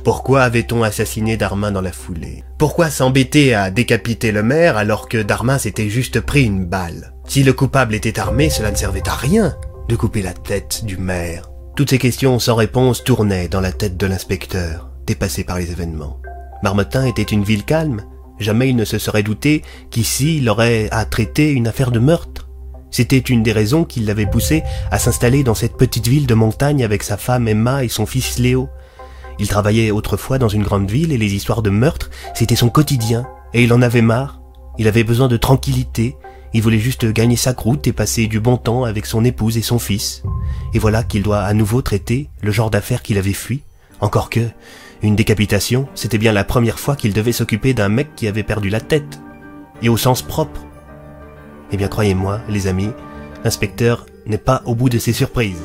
Pourquoi 0.05 0.43
avait-on 0.43 0.83
assassiné 0.83 1.37
Darmin 1.37 1.73
dans 1.73 1.81
la 1.81 1.93
foulée? 1.93 2.45
Pourquoi 2.59 2.91
s'embêter 2.91 3.55
à 3.55 3.71
décapiter 3.71 4.33
le 4.33 4.43
maire 4.43 4.77
alors 4.77 5.09
que 5.09 5.23
Darmin 5.23 5.59
s'était 5.59 5.91
juste 5.91 6.21
pris 6.21 6.45
une 6.45 6.65
balle? 6.65 7.13
Si 7.27 7.43
le 7.43 7.53
coupable 7.53 7.95
était 7.95 8.19
armé, 8.19 8.51
cela 8.51 8.71
ne 8.71 8.77
servait 8.77 9.09
à 9.09 9.15
rien 9.15 9.57
de 9.89 9.97
couper 9.97 10.23
la 10.23 10.33
tête 10.33 10.85
du 10.85 10.97
maire. 10.97 11.51
Toutes 11.77 11.91
ces 11.91 11.99
questions 11.99 12.39
sans 12.39 12.55
réponse 12.55 13.05
tournaient 13.05 13.49
dans 13.49 13.61
la 13.61 13.73
tête 13.73 13.97
de 13.97 14.07
l'inspecteur, 14.07 14.91
dépassé 15.07 15.45
par 15.45 15.59
les 15.59 15.71
événements. 15.71 16.21
Marmottin 16.63 17.07
était 17.07 17.23
une 17.23 17.45
ville 17.45 17.65
calme. 17.65 18.03
Jamais 18.41 18.69
il 18.69 18.77
ne 18.77 18.85
se 18.85 18.99
serait 18.99 19.23
douté 19.23 19.63
qu'ici 19.91 20.39
il 20.39 20.49
aurait 20.49 20.89
à 20.91 21.05
traiter 21.05 21.51
une 21.51 21.69
affaire 21.69 21.91
de 21.91 21.99
meurtre. 21.99 22.49
C'était 22.91 23.19
une 23.19 23.43
des 23.43 23.53
raisons 23.53 23.85
qui 23.85 24.01
l'avait 24.01 24.27
poussé 24.27 24.63
à 24.91 24.99
s'installer 24.99 25.45
dans 25.45 25.55
cette 25.55 25.77
petite 25.77 26.09
ville 26.09 26.27
de 26.27 26.35
montagne 26.35 26.83
avec 26.83 27.03
sa 27.03 27.17
femme 27.17 27.47
Emma 27.47 27.85
et 27.85 27.89
son 27.89 28.07
fils 28.07 28.39
Léo. 28.39 28.69
Il 29.39 29.49
travaillait 29.49 29.91
autrefois 29.91 30.39
dans 30.39 30.49
une 30.49 30.63
grande 30.63 30.91
ville 30.91 31.13
et 31.13 31.19
les 31.19 31.35
histoires 31.35 31.63
de 31.63 31.71
meurtre, 31.71 32.11
c'était 32.35 32.57
son 32.57 32.71
quotidien, 32.71 33.27
et 33.55 33.63
il 33.63 33.73
en 33.73 33.83
avait 33.83 34.03
marre. 34.03 34.41
Il 34.79 34.89
avait 34.89 35.05
besoin 35.05 35.29
de 35.29 35.37
tranquillité, 35.37 36.17
il 36.55 36.63
voulait 36.63 36.79
juste 36.79 37.07
gagner 37.07 37.37
sa 37.37 37.53
croûte 37.53 37.87
et 37.87 37.93
passer 37.93 38.27
du 38.27 38.41
bon 38.41 38.57
temps 38.57 38.85
avec 38.85 39.07
son 39.07 39.25
épouse 39.25 39.59
et 39.59 39.63
son 39.63 39.79
fils. 39.79 40.23
Et 40.73 40.79
voilà 40.79 41.03
qu'il 41.03 41.23
doit 41.23 41.41
à 41.41 41.55
nouveau 41.55 41.83
traiter 41.83 42.31
le 42.43 42.51
genre 42.51 42.71
d'affaires 42.71 43.03
qu'il 43.03 43.19
avait 43.19 43.33
fui. 43.33 43.63
Encore 44.01 44.31
que, 44.31 44.49
une 45.03 45.17
décapitation, 45.17 45.89
c'était 45.95 46.19
bien 46.19 46.33
la 46.33 46.45
première 46.45 46.79
fois 46.79 46.97
qu'il 46.97 47.13
devait 47.13 47.33
s'occuper 47.33 47.75
d'un 47.75 47.89
mec 47.89 48.15
qui 48.17 48.27
avait 48.27 48.43
perdu 48.43 48.71
la 48.71 48.81
tête. 48.81 49.21
Et 49.83 49.89
au 49.89 49.97
sens 49.97 50.23
propre. 50.23 50.65
Eh 51.71 51.77
bien 51.77 51.89
croyez-moi, 51.89 52.41
les 52.49 52.67
amis, 52.67 52.91
l'inspecteur 53.45 54.07
n'est 54.27 54.39
pas 54.39 54.63
au 54.65 54.75
bout 54.75 54.89
de 54.89 54.99
ses 54.99 55.13
surprises. 55.13 55.61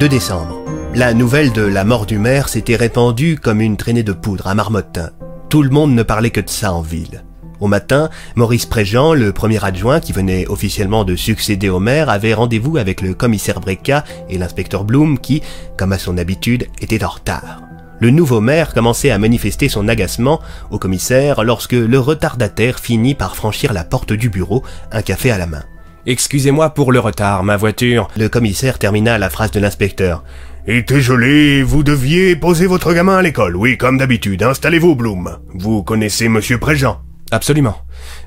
2 0.00 0.08
décembre. 0.08 0.64
La 0.94 1.12
nouvelle 1.12 1.52
de 1.52 1.60
la 1.60 1.84
mort 1.84 2.06
du 2.06 2.16
maire 2.16 2.48
s'était 2.48 2.74
répandue 2.74 3.36
comme 3.36 3.60
une 3.60 3.76
traînée 3.76 4.02
de 4.02 4.14
poudre 4.14 4.46
à 4.46 4.54
Marmottin. 4.54 5.10
Tout 5.50 5.62
le 5.62 5.68
monde 5.68 5.92
ne 5.92 6.02
parlait 6.02 6.30
que 6.30 6.40
de 6.40 6.48
ça 6.48 6.72
en 6.72 6.80
ville. 6.80 7.22
Au 7.60 7.66
matin, 7.66 8.08
Maurice 8.34 8.64
Préjean, 8.64 9.12
le 9.12 9.34
premier 9.34 9.62
adjoint 9.62 10.00
qui 10.00 10.14
venait 10.14 10.46
officiellement 10.46 11.04
de 11.04 11.16
succéder 11.16 11.68
au 11.68 11.80
maire, 11.80 12.08
avait 12.08 12.32
rendez-vous 12.32 12.78
avec 12.78 13.02
le 13.02 13.12
commissaire 13.12 13.60
Breca 13.60 14.04
et 14.30 14.38
l'inspecteur 14.38 14.84
Bloom 14.84 15.18
qui, 15.18 15.42
comme 15.76 15.92
à 15.92 15.98
son 15.98 16.16
habitude, 16.16 16.68
était 16.80 17.04
en 17.04 17.10
retard. 17.10 17.60
Le 18.00 18.08
nouveau 18.08 18.40
maire 18.40 18.72
commençait 18.72 19.10
à 19.10 19.18
manifester 19.18 19.68
son 19.68 19.86
agacement 19.86 20.40
au 20.70 20.78
commissaire 20.78 21.44
lorsque 21.44 21.72
le 21.72 22.00
retardataire 22.00 22.80
finit 22.80 23.14
par 23.14 23.36
franchir 23.36 23.74
la 23.74 23.84
porte 23.84 24.14
du 24.14 24.30
bureau, 24.30 24.64
un 24.92 25.02
café 25.02 25.30
à 25.30 25.36
la 25.36 25.46
main. 25.46 25.64
Excusez-moi 26.06 26.70
pour 26.70 26.92
le 26.92 26.98
retard, 26.98 27.44
ma 27.44 27.56
voiture. 27.56 28.08
Le 28.16 28.28
commissaire 28.28 28.78
termina 28.78 29.18
la 29.18 29.28
phrase 29.28 29.50
de 29.50 29.60
l'inspecteur. 29.60 30.24
Et 30.66 30.82
désolé, 30.82 31.62
vous 31.62 31.82
deviez 31.82 32.36
poser 32.36 32.66
votre 32.66 32.92
gamin 32.92 33.18
à 33.18 33.22
l'école. 33.22 33.56
Oui, 33.56 33.76
comme 33.76 33.98
d'habitude. 33.98 34.42
Installez-vous, 34.42 34.94
Bloom. 34.94 35.38
Vous 35.54 35.82
connaissez 35.82 36.28
Monsieur 36.28 36.58
Préjean. 36.58 37.00
Absolument. 37.30 37.76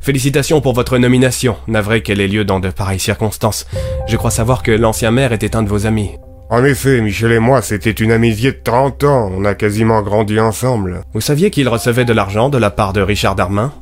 Félicitations 0.01 0.61
pour 0.61 0.73
votre 0.73 0.97
nomination. 0.97 1.57
Navré 1.67 2.01
qu'elle 2.01 2.21
ait 2.21 2.27
lieu 2.27 2.45
dans 2.45 2.59
de 2.59 2.69
pareilles 2.69 2.99
circonstances. 2.99 3.65
Je 4.07 4.17
crois 4.17 4.31
savoir 4.31 4.63
que 4.63 4.71
l'ancien 4.71 5.11
maire 5.11 5.33
était 5.33 5.55
un 5.55 5.63
de 5.63 5.69
vos 5.69 5.85
amis. 5.85 6.11
En 6.49 6.63
effet, 6.63 7.01
Michel 7.01 7.31
et 7.31 7.39
moi, 7.39 7.61
c'était 7.61 7.91
une 7.91 8.11
amitié 8.11 8.51
de 8.51 8.59
30 8.63 9.03
ans. 9.05 9.31
On 9.35 9.45
a 9.45 9.55
quasiment 9.55 10.01
grandi 10.03 10.39
ensemble. 10.39 11.01
Vous 11.13 11.21
saviez 11.21 11.49
qu'il 11.49 11.67
recevait 11.67 12.05
de 12.05 12.13
l'argent 12.13 12.49
de 12.49 12.57
la 12.59 12.69
part 12.69 12.93
de 12.93 13.01
Richard 13.01 13.35
Darmin 13.35 13.73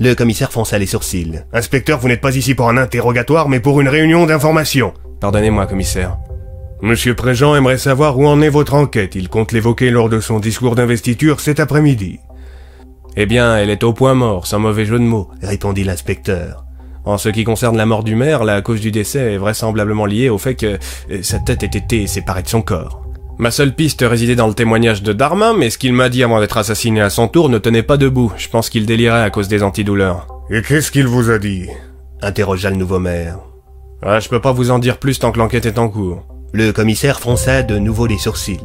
Le 0.00 0.14
commissaire 0.14 0.50
fronça 0.50 0.78
les 0.78 0.86
sourcils. 0.86 1.42
Inspecteur, 1.52 1.98
vous 1.98 2.08
n'êtes 2.08 2.22
pas 2.22 2.34
ici 2.34 2.54
pour 2.54 2.70
un 2.70 2.78
interrogatoire, 2.78 3.50
mais 3.50 3.60
pour 3.60 3.82
une 3.82 3.88
réunion 3.88 4.24
d'information. 4.24 4.94
Pardonnez-moi, 5.20 5.66
commissaire. 5.66 6.16
Monsieur 6.80 7.14
Préjean 7.14 7.54
aimerait 7.54 7.76
savoir 7.76 8.18
où 8.18 8.26
en 8.26 8.40
est 8.40 8.48
votre 8.48 8.72
enquête. 8.72 9.14
Il 9.14 9.28
compte 9.28 9.52
l'évoquer 9.52 9.90
lors 9.90 10.08
de 10.08 10.18
son 10.18 10.40
discours 10.40 10.74
d'investiture 10.74 11.40
cet 11.40 11.60
après-midi. 11.60 12.18
Eh 13.14 13.26
bien, 13.26 13.58
elle 13.58 13.68
est 13.68 13.84
au 13.84 13.92
point 13.92 14.14
mort, 14.14 14.46
sans 14.46 14.58
mauvais 14.58 14.86
jeu 14.86 14.98
de 14.98 15.04
mots, 15.04 15.28
répondit 15.42 15.84
l'inspecteur. 15.84 16.64
En 17.04 17.18
ce 17.18 17.28
qui 17.28 17.44
concerne 17.44 17.76
la 17.76 17.84
mort 17.84 18.02
du 18.02 18.14
maire, 18.14 18.44
la 18.44 18.62
cause 18.62 18.80
du 18.80 18.90
décès 18.90 19.34
est 19.34 19.38
vraisemblablement 19.38 20.06
liée 20.06 20.30
au 20.30 20.38
fait 20.38 20.54
que 20.54 20.78
euh, 21.10 21.22
sa 21.22 21.40
tête 21.40 21.62
ait 21.62 21.78
été 21.78 22.06
séparée 22.06 22.42
de 22.42 22.48
son 22.48 22.62
corps. 22.62 23.02
Ma 23.40 23.50
seule 23.50 23.74
piste 23.74 24.04
résidait 24.06 24.36
dans 24.36 24.48
le 24.48 24.52
témoignage 24.52 25.02
de 25.02 25.14
Darmin, 25.14 25.54
mais 25.56 25.70
ce 25.70 25.78
qu'il 25.78 25.94
m'a 25.94 26.10
dit 26.10 26.22
avant 26.22 26.40
d'être 26.40 26.58
assassiné 26.58 27.00
à 27.00 27.08
son 27.08 27.26
tour 27.26 27.48
ne 27.48 27.56
tenait 27.56 27.82
pas 27.82 27.96
debout. 27.96 28.30
Je 28.36 28.50
pense 28.50 28.68
qu'il 28.68 28.84
délirait 28.84 29.22
à 29.22 29.30
cause 29.30 29.48
des 29.48 29.62
antidouleurs. 29.62 30.26
Et 30.50 30.60
qu'est-ce 30.60 30.90
qu'il 30.90 31.06
vous 31.06 31.30
a 31.30 31.38
dit? 31.38 31.66
Interrogea 32.20 32.68
le 32.68 32.76
nouveau 32.76 32.98
maire. 32.98 33.38
Ah, 34.02 34.20
je 34.20 34.28
peux 34.28 34.42
pas 34.42 34.52
vous 34.52 34.70
en 34.70 34.78
dire 34.78 34.98
plus 34.98 35.18
tant 35.18 35.32
que 35.32 35.38
l'enquête 35.38 35.64
est 35.64 35.78
en 35.78 35.88
cours. 35.88 36.26
Le 36.52 36.70
commissaire 36.72 37.18
fronça 37.18 37.62
de 37.62 37.78
nouveau 37.78 38.06
les 38.06 38.18
sourcils. 38.18 38.60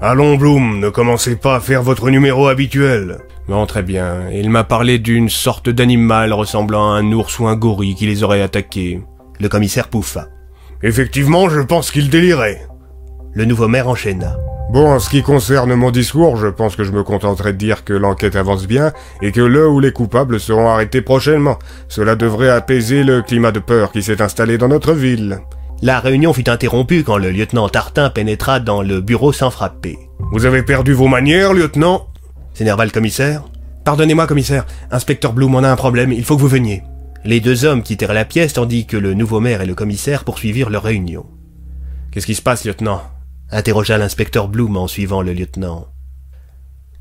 Allons, 0.00 0.36
Bloom, 0.36 0.78
ne 0.78 0.90
commencez 0.90 1.34
pas 1.34 1.56
à 1.56 1.60
faire 1.60 1.82
votre 1.82 2.08
numéro 2.08 2.46
habituel. 2.46 3.18
Non, 3.48 3.66
très 3.66 3.82
bien. 3.82 4.30
Il 4.32 4.48
m'a 4.48 4.62
parlé 4.62 5.00
d'une 5.00 5.28
sorte 5.28 5.68
d'animal 5.68 6.32
ressemblant 6.32 6.92
à 6.92 6.98
un 6.98 7.12
ours 7.12 7.36
ou 7.40 7.48
un 7.48 7.56
gorille 7.56 7.96
qui 7.96 8.06
les 8.06 8.22
aurait 8.22 8.42
attaqués. 8.42 9.02
Le 9.40 9.48
commissaire 9.48 9.88
pouffa. 9.88 10.28
Effectivement, 10.84 11.48
je 11.48 11.62
pense 11.62 11.90
qu'il 11.90 12.10
délirait. 12.10 12.69
Le 13.32 13.44
nouveau 13.44 13.68
maire 13.68 13.88
enchaîna. 13.88 14.36
Bon, 14.72 14.92
en 14.92 14.98
ce 14.98 15.08
qui 15.08 15.22
concerne 15.22 15.74
mon 15.74 15.90
discours, 15.90 16.36
je 16.36 16.48
pense 16.48 16.76
que 16.76 16.84
je 16.84 16.92
me 16.92 17.02
contenterai 17.02 17.52
de 17.52 17.58
dire 17.58 17.84
que 17.84 17.92
l'enquête 17.92 18.36
avance 18.36 18.66
bien 18.66 18.92
et 19.22 19.32
que 19.32 19.40
le 19.40 19.68
ou 19.68 19.80
les 19.80 19.92
coupables 19.92 20.40
seront 20.40 20.68
arrêtés 20.68 21.00
prochainement. 21.00 21.58
Cela 21.88 22.16
devrait 22.16 22.50
apaiser 22.50 23.04
le 23.04 23.22
climat 23.22 23.52
de 23.52 23.60
peur 23.60 23.92
qui 23.92 24.02
s'est 24.02 24.22
installé 24.22 24.58
dans 24.58 24.68
notre 24.68 24.92
ville. 24.92 25.40
La 25.82 26.00
réunion 26.00 26.32
fut 26.32 26.48
interrompue 26.48 27.04
quand 27.04 27.18
le 27.18 27.30
lieutenant 27.30 27.68
Tartin 27.68 28.10
pénétra 28.10 28.60
dans 28.60 28.82
le 28.82 29.00
bureau 29.00 29.32
sans 29.32 29.50
frapper. 29.50 29.98
Vous 30.32 30.44
avez 30.44 30.62
perdu 30.62 30.92
vos 30.92 31.08
manières, 31.08 31.52
lieutenant? 31.52 32.06
S'énerva 32.52 32.84
le 32.84 32.90
commissaire? 32.90 33.44
Pardonnez-moi, 33.84 34.26
commissaire. 34.26 34.66
Inspecteur 34.90 35.32
Bloom, 35.32 35.54
on 35.54 35.64
a 35.64 35.70
un 35.70 35.76
problème. 35.76 36.12
Il 36.12 36.24
faut 36.24 36.36
que 36.36 36.42
vous 36.42 36.48
veniez. 36.48 36.82
Les 37.24 37.40
deux 37.40 37.64
hommes 37.64 37.82
quittèrent 37.82 38.12
la 38.12 38.24
pièce 38.24 38.54
tandis 38.54 38.86
que 38.86 38.96
le 38.96 39.14
nouveau 39.14 39.40
maire 39.40 39.62
et 39.62 39.66
le 39.66 39.74
commissaire 39.74 40.24
poursuivirent 40.24 40.70
leur 40.70 40.82
réunion. 40.82 41.26
Qu'est-ce 42.12 42.26
qui 42.26 42.34
se 42.34 42.42
passe, 42.42 42.64
lieutenant? 42.64 43.02
Interrogea 43.52 43.98
l'inspecteur 43.98 44.48
Bloom 44.48 44.76
en 44.76 44.86
suivant 44.86 45.22
le 45.22 45.32
lieutenant. 45.32 45.88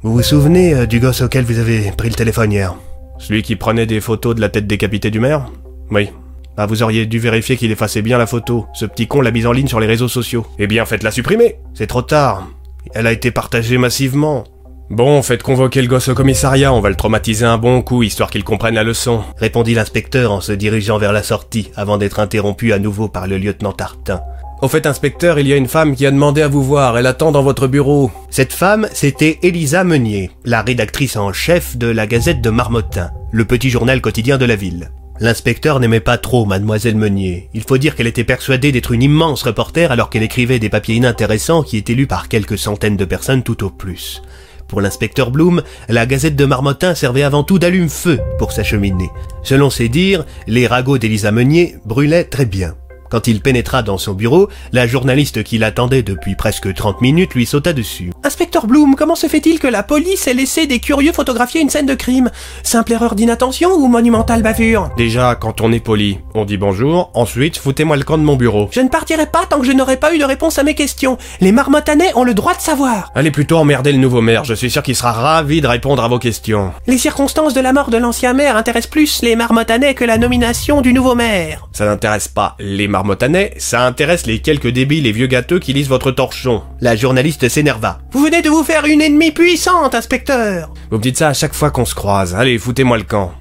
Vous 0.02 0.14
vous 0.14 0.24
souvenez 0.24 0.74
euh, 0.74 0.86
du 0.86 1.00
gosse 1.00 1.22
auquel 1.22 1.44
vous 1.44 1.60
avez 1.60 1.92
pris 1.92 2.10
le 2.10 2.16
téléphone 2.16 2.52
hier? 2.52 2.76
Celui 3.18 3.44
qui 3.44 3.56
prenait 3.56 3.86
des 3.86 4.00
photos 4.00 4.36
de 4.36 4.42
la 4.42 4.50
tête 4.50 4.68
décapitée 4.68 5.12
du 5.12 5.20
maire? 5.20 5.46
Oui. 5.92 6.10
Ah, 6.58 6.66
vous 6.66 6.84
auriez 6.84 7.06
dû 7.06 7.20
vérifier 7.20 7.58
qu'il 7.58 7.72
effaçait 7.72 8.02
bien 8.02 8.18
la 8.18 8.28
photo. 8.28 8.66
Ce 8.74 8.86
petit 8.86 9.08
con 9.08 9.22
l'a 9.22 9.32
mise 9.32 9.48
en 9.48 9.52
ligne 9.52 9.68
sur 9.68 9.80
les 9.80 9.88
réseaux 9.88 10.08
sociaux. 10.08 10.46
Eh 10.58 10.68
bien, 10.68 10.86
faites-la 10.86 11.12
supprimer. 11.12 11.56
C'est 11.74 11.88
trop 11.88 12.02
tard. 12.02 12.48
Elle 12.94 13.08
a 13.08 13.12
été 13.12 13.32
partagée 13.32 13.78
massivement. 13.78 14.46
Bon, 14.90 15.22
faites 15.22 15.44
convoquer 15.44 15.84
le 15.84 15.88
gosse 15.88 16.08
au 16.08 16.16
commissariat, 16.16 16.74
on 16.74 16.82
va 16.82 16.90
le 16.90 16.96
traumatiser 16.96 17.46
un 17.46 17.60
bon 17.60 17.84
coup, 17.84 18.02
histoire 18.02 18.32
qu'il 18.32 18.44
comprenne 18.44 18.74
la 18.74 18.84
leçon. 18.84 19.22
Répondit 19.38 19.76
l'inspecteur 19.76 20.32
en 20.32 20.42
se 20.42 20.52
dirigeant 20.52 20.98
vers 20.98 21.14
la 21.14 21.22
sortie, 21.22 21.70
avant 21.76 22.00
d'être 22.00 22.20
interrompu 22.20 22.74
à 22.74 22.80
nouveau 22.80 23.08
par 23.08 23.28
le 23.28 23.38
lieutenant 23.38 23.72
Tartin. 23.72 24.22
Au 24.62 24.68
fait, 24.68 24.86
inspecteur, 24.86 25.40
il 25.40 25.48
y 25.48 25.54
a 25.54 25.56
une 25.56 25.70
femme 25.70 25.96
qui 25.96 26.06
a 26.06 26.12
demandé 26.12 26.42
à 26.42 26.50
vous 26.50 26.62
voir, 26.62 26.98
elle 26.98 27.08
attend 27.08 27.32
dans 27.32 27.44
votre 27.44 27.68
bureau. 27.68 28.12
Cette 28.30 28.52
femme, 28.52 28.90
c'était 28.92 29.40
Elisa 29.42 29.86
Meunier, 29.86 30.32
la 30.44 30.64
rédactrice 30.64 31.16
en 31.16 31.32
chef 31.32 31.78
de 31.78 31.88
la 31.88 32.08
Gazette 32.08 32.42
de 32.42 32.50
Marmottin, 32.50 33.12
le 33.32 33.46
petit 33.46 33.70
journal 33.70 34.02
quotidien 34.02 34.38
de 34.38 34.44
la 34.44 34.58
ville. 34.58 34.92
L'inspecteur 35.22 35.80
n'aimait 35.80 36.02
pas 36.02 36.18
trop 36.18 36.46
mademoiselle 36.46 36.98
Meunier. 36.98 37.50
Il 37.54 37.64
faut 37.64 37.78
dire 37.78 37.96
qu'elle 37.96 38.08
était 38.08 38.26
persuadée 38.26 38.74
d'être 38.74 38.92
une 38.92 39.04
immense 39.04 39.44
reporter 39.44 39.94
alors 39.94 40.10
qu'elle 40.10 40.24
écrivait 40.24 40.60
des 40.60 40.70
papiers 40.70 40.96
inintéressants 40.96 41.64
qui 41.64 41.78
étaient 41.78 41.94
lus 41.94 42.08
par 42.08 42.28
quelques 42.28 42.58
centaines 42.58 42.98
de 42.98 43.06
personnes 43.06 43.44
tout 43.44 43.64
au 43.64 43.70
plus. 43.70 44.22
Pour 44.68 44.82
l'inspecteur 44.82 45.32
Bloom, 45.32 45.64
la 45.88 46.06
Gazette 46.06 46.36
de 46.36 46.46
Marmottin 46.46 46.96
servait 46.96 47.24
avant 47.24 47.44
tout 47.44 47.60
d'allume-feu 47.60 48.20
pour 48.38 48.52
sa 48.52 48.64
cheminée. 48.64 49.10
Selon 49.42 49.70
ses 49.70 49.88
dires, 49.88 50.26
les 50.48 50.68
ragots 50.68 50.98
d'Élisa 50.98 51.32
Meunier 51.32 51.78
brûlaient 51.86 52.26
très 52.26 52.46
bien. 52.46 52.76
Quand 53.10 53.28
il 53.28 53.42
pénétra 53.42 53.82
dans 53.82 53.98
son 53.98 54.14
bureau, 54.14 54.50
la 54.72 54.86
journaliste 54.86 55.44
qui 55.44 55.58
l'attendait 55.58 56.04
depuis 56.04 56.36
presque 56.36 56.72
30 56.74 57.02
minutes 57.02 57.34
lui 57.34 57.48
sauta 57.48 57.74
dessus. 57.74 58.12
Inspecteur 58.24 58.68
Bloom, 58.68 58.96
comment 58.96 59.16
se 59.16 59.28
fait-il 59.28 59.60
que 59.60 59.68
la 59.68 59.82
police 59.82 60.28
ait 60.28 60.34
laissé 60.34 60.68
des 60.68 60.80
curieux 60.80 61.12
photographier 61.12 61.62
une 61.62 61.72
scène 61.72 61.88
de 61.88 61.96
crime? 61.96 62.30
Simple 62.62 62.94
erreur 62.94 63.16
d'inattention 63.16 63.72
ou 63.72 63.88
monumentale 63.88 64.44
bavure? 64.44 64.92
Déjà, 64.96 65.36
quand 65.36 65.62
on 65.62 65.72
est 65.72 65.80
poli, 65.80 66.20
on 66.36 66.46
dit 66.46 66.58
bonjour, 66.58 67.10
ensuite 67.16 67.58
foutez-moi 67.58 67.98
le 67.98 68.04
camp 68.04 68.20
de 68.20 68.24
mon 68.24 68.36
bureau. 68.36 68.70
Je 68.72 68.82
ne 68.82 68.90
partirai 68.90 69.26
pas 69.26 69.46
tant 69.50 69.60
que 69.60 69.66
je 69.66 69.72
n'aurai 69.72 69.98
pas 69.98 70.14
eu 70.14 70.20
de 70.20 70.26
réponse 70.26 70.60
à 70.60 70.64
mes 70.64 70.76
questions. 70.76 71.18
Les 71.42 71.52
marmottanais 71.52 72.12
ont 72.16 72.24
le 72.24 72.36
droit 72.36 72.54
de 72.54 72.62
savoir. 72.62 73.12
Allez 73.16 73.32
plutôt 73.32 73.58
emmerder 73.58 73.92
le 73.92 73.98
nouveau 73.98 74.22
maire, 74.22 74.44
je 74.44 74.54
suis 74.54 74.70
sûr 74.70 74.84
qu'il 74.84 74.96
sera 74.96 75.14
ravi 75.14 75.62
de 75.62 75.68
répondre 75.68 76.04
à 76.04 76.08
vos 76.08 76.20
questions. 76.20 76.72
Les 76.86 76.98
circonstances 77.00 77.56
de 77.56 77.62
la 77.62 77.74
mort 77.74 77.90
de 77.90 77.98
l'ancien 77.98 78.34
maire 78.34 78.56
intéressent 78.56 78.92
plus 78.92 79.22
les 79.24 79.36
marmottanais 79.36 79.96
que 79.96 80.06
la 80.06 80.20
nomination 80.20 80.82
du 80.82 80.94
nouveau 80.94 81.16
maire. 81.16 81.68
Ça 81.72 81.86
n'intéresse 81.86 82.28
pas 82.28 82.56
les 82.60 82.88
marmottanais, 83.00 83.54
ça 83.58 83.86
intéresse 83.86 84.26
les 84.26 84.40
quelques 84.40 84.68
débiles 84.68 85.08
et 85.08 85.14
vieux 85.14 85.28
gâteux 85.28 85.60
qui 85.60 85.72
lisent 85.72 85.88
votre 85.88 86.12
torchon. 86.12 86.64
La 86.82 86.98
journaliste 86.98 87.48
s'énerva. 87.48 88.00
Vous 88.12 88.26
venez 88.26 88.42
de 88.42 88.50
vous 88.50 88.66
faire 88.66 88.84
une 88.84 89.02
ennemie 89.02 89.32
puissante, 89.32 89.96
inspecteur. 89.96 90.74
Vous 90.92 90.98
me 90.98 91.02
dites 91.02 91.18
ça 91.18 91.30
à 91.30 91.34
chaque 91.34 91.54
fois 91.54 91.72
qu'on 91.72 91.86
se 91.86 91.96
croise. 91.96 92.36
Allez, 92.36 92.58
foutez-moi 92.58 92.98
le 92.98 93.06
camp. 93.06 93.32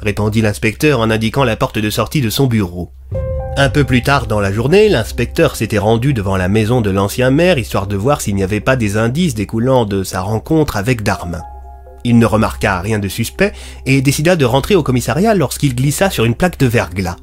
Répondit 0.00 0.40
l'inspecteur 0.40 1.00
en 1.00 1.10
indiquant 1.10 1.44
la 1.44 1.56
porte 1.56 1.78
de 1.78 1.90
sortie 1.90 2.22
de 2.22 2.30
son 2.30 2.46
bureau. 2.46 2.90
Un 3.58 3.68
peu 3.68 3.84
plus 3.84 4.02
tard 4.02 4.26
dans 4.26 4.40
la 4.40 4.50
journée, 4.50 4.88
l'inspecteur 4.88 5.56
s'était 5.56 5.76
rendu 5.76 6.14
devant 6.14 6.38
la 6.38 6.48
maison 6.48 6.80
de 6.80 6.88
l'ancien 6.88 7.30
maire 7.30 7.58
histoire 7.58 7.86
de 7.86 7.96
voir 7.96 8.22
s'il 8.22 8.34
n'y 8.34 8.42
avait 8.42 8.60
pas 8.60 8.76
des 8.76 8.96
indices 8.96 9.34
découlant 9.34 9.84
de 9.84 10.04
sa 10.04 10.22
rencontre 10.22 10.78
avec 10.78 11.02
Darmin. 11.02 11.42
Il 12.04 12.18
ne 12.18 12.24
remarqua 12.24 12.80
rien 12.80 12.98
de 12.98 13.08
suspect 13.08 13.52
et 13.84 14.00
décida 14.00 14.36
de 14.36 14.46
rentrer 14.46 14.74
au 14.74 14.82
commissariat 14.82 15.34
lorsqu'il 15.34 15.74
glissa 15.74 16.08
sur 16.08 16.24
une 16.24 16.34
plaque 16.34 16.58
de 16.58 16.66
verglas. 16.66 17.16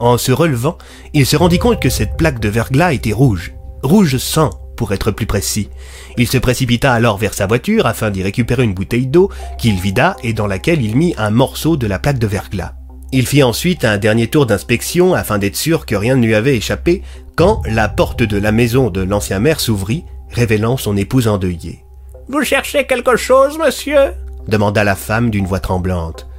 En 0.00 0.16
se 0.16 0.32
relevant, 0.32 0.78
il 1.12 1.26
se 1.26 1.36
rendit 1.36 1.58
compte 1.58 1.80
que 1.80 1.90
cette 1.90 2.16
plaque 2.16 2.40
de 2.40 2.48
verglas 2.48 2.94
était 2.94 3.12
rouge. 3.12 3.52
Rouge 3.82 4.16
sang, 4.16 4.50
pour 4.74 4.94
être 4.94 5.10
plus 5.10 5.26
précis. 5.26 5.68
Il 6.16 6.26
se 6.26 6.38
précipita 6.38 6.90
alors 6.94 7.18
vers 7.18 7.34
sa 7.34 7.46
voiture 7.46 7.84
afin 7.84 8.10
d'y 8.10 8.22
récupérer 8.22 8.64
une 8.64 8.72
bouteille 8.72 9.06
d'eau 9.06 9.30
qu'il 9.58 9.78
vida 9.78 10.16
et 10.24 10.32
dans 10.32 10.46
laquelle 10.46 10.82
il 10.82 10.96
mit 10.96 11.14
un 11.18 11.28
morceau 11.28 11.76
de 11.76 11.86
la 11.86 11.98
plaque 11.98 12.18
de 12.18 12.26
verglas. 12.26 12.72
Il 13.12 13.26
fit 13.26 13.42
ensuite 13.42 13.84
un 13.84 13.98
dernier 13.98 14.28
tour 14.28 14.46
d'inspection 14.46 15.12
afin 15.12 15.36
d'être 15.36 15.56
sûr 15.56 15.84
que 15.84 15.96
rien 15.96 16.16
ne 16.16 16.24
lui 16.24 16.34
avait 16.34 16.56
échappé 16.56 17.02
quand 17.36 17.60
la 17.66 17.90
porte 17.90 18.22
de 18.22 18.38
la 18.38 18.52
maison 18.52 18.88
de 18.88 19.02
l'ancien 19.02 19.38
maire 19.38 19.60
s'ouvrit, 19.60 20.04
révélant 20.30 20.78
son 20.78 20.96
épouse 20.96 21.28
endeuillée. 21.28 21.84
Vous 22.28 22.42
cherchez 22.42 22.86
quelque 22.86 23.16
chose, 23.16 23.58
monsieur? 23.58 24.12
demanda 24.48 24.82
la 24.82 24.94
femme 24.94 25.28
d'une 25.28 25.46
voix 25.46 25.60
tremblante. 25.60 26.29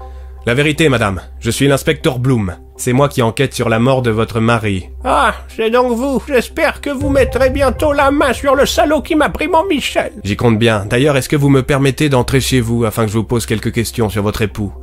La 0.47 0.55
vérité, 0.55 0.89
madame, 0.89 1.21
je 1.39 1.51
suis 1.51 1.67
l'inspecteur 1.67 2.17
Bloom. 2.17 2.55
C'est 2.75 2.93
moi 2.93 3.09
qui 3.09 3.21
enquête 3.21 3.53
sur 3.53 3.69
la 3.69 3.77
mort 3.77 4.01
de 4.01 4.09
votre 4.09 4.39
mari. 4.39 4.89
Ah, 5.03 5.35
c'est 5.55 5.69
donc 5.69 5.95
vous. 5.95 6.19
J'espère 6.27 6.81
que 6.81 6.89
vous 6.89 7.09
mettrez 7.09 7.51
bientôt 7.51 7.93
la 7.93 8.09
main 8.09 8.33
sur 8.33 8.55
le 8.55 8.65
salaud 8.65 9.03
qui 9.03 9.13
m'a 9.13 9.29
pris 9.29 9.47
mon 9.47 9.67
Michel. 9.67 10.13
J'y 10.23 10.35
compte 10.35 10.57
bien. 10.57 10.85
D'ailleurs, 10.87 11.15
est-ce 11.15 11.29
que 11.29 11.35
vous 11.35 11.49
me 11.49 11.61
permettez 11.61 12.09
d'entrer 12.09 12.41
chez 12.41 12.59
vous 12.59 12.85
afin 12.85 13.05
que 13.05 13.11
je 13.11 13.17
vous 13.17 13.23
pose 13.23 13.45
quelques 13.45 13.71
questions 13.71 14.09
sur 14.09 14.23
votre 14.23 14.41
époux? 14.41 14.73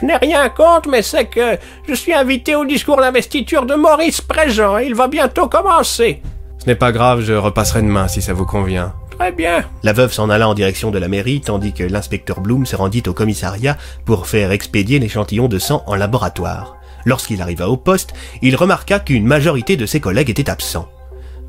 Je 0.00 0.06
n'ai 0.06 0.16
rien 0.16 0.48
contre, 0.48 0.88
mais 0.88 1.02
c'est 1.02 1.26
que 1.26 1.58
je 1.88 1.94
suis 1.94 2.14
invité 2.14 2.54
au 2.54 2.64
discours 2.64 2.98
d'investiture 2.98 3.66
de 3.66 3.74
Maurice 3.74 4.20
Préjean. 4.20 4.78
Il 4.78 4.94
va 4.94 5.08
bientôt 5.08 5.48
commencer. 5.48 6.22
Ce 6.58 6.66
n'est 6.66 6.76
pas 6.76 6.92
grave, 6.92 7.22
je 7.22 7.32
repasserai 7.32 7.82
demain 7.82 8.06
si 8.06 8.22
ça 8.22 8.34
vous 8.34 8.46
convient. 8.46 8.94
Très 9.18 9.32
bien. 9.32 9.64
La 9.82 9.92
veuve 9.92 10.12
s'en 10.12 10.30
alla 10.30 10.48
en 10.48 10.54
direction 10.54 10.90
de 10.90 10.98
la 10.98 11.08
mairie 11.08 11.40
tandis 11.40 11.72
que 11.72 11.84
l'inspecteur 11.84 12.40
Bloom 12.40 12.66
se 12.66 12.76
rendit 12.76 13.02
au 13.06 13.12
commissariat 13.12 13.76
pour 14.04 14.26
faire 14.26 14.52
expédier 14.52 14.98
l'échantillon 14.98 15.48
de 15.48 15.58
sang 15.58 15.82
en 15.86 15.94
laboratoire. 15.94 16.76
Lorsqu'il 17.04 17.42
arriva 17.42 17.68
au 17.68 17.76
poste, 17.76 18.14
il 18.42 18.56
remarqua 18.56 19.00
qu'une 19.00 19.26
majorité 19.26 19.76
de 19.76 19.86
ses 19.86 20.00
collègues 20.00 20.30
étaient 20.30 20.50
absents. 20.50 20.88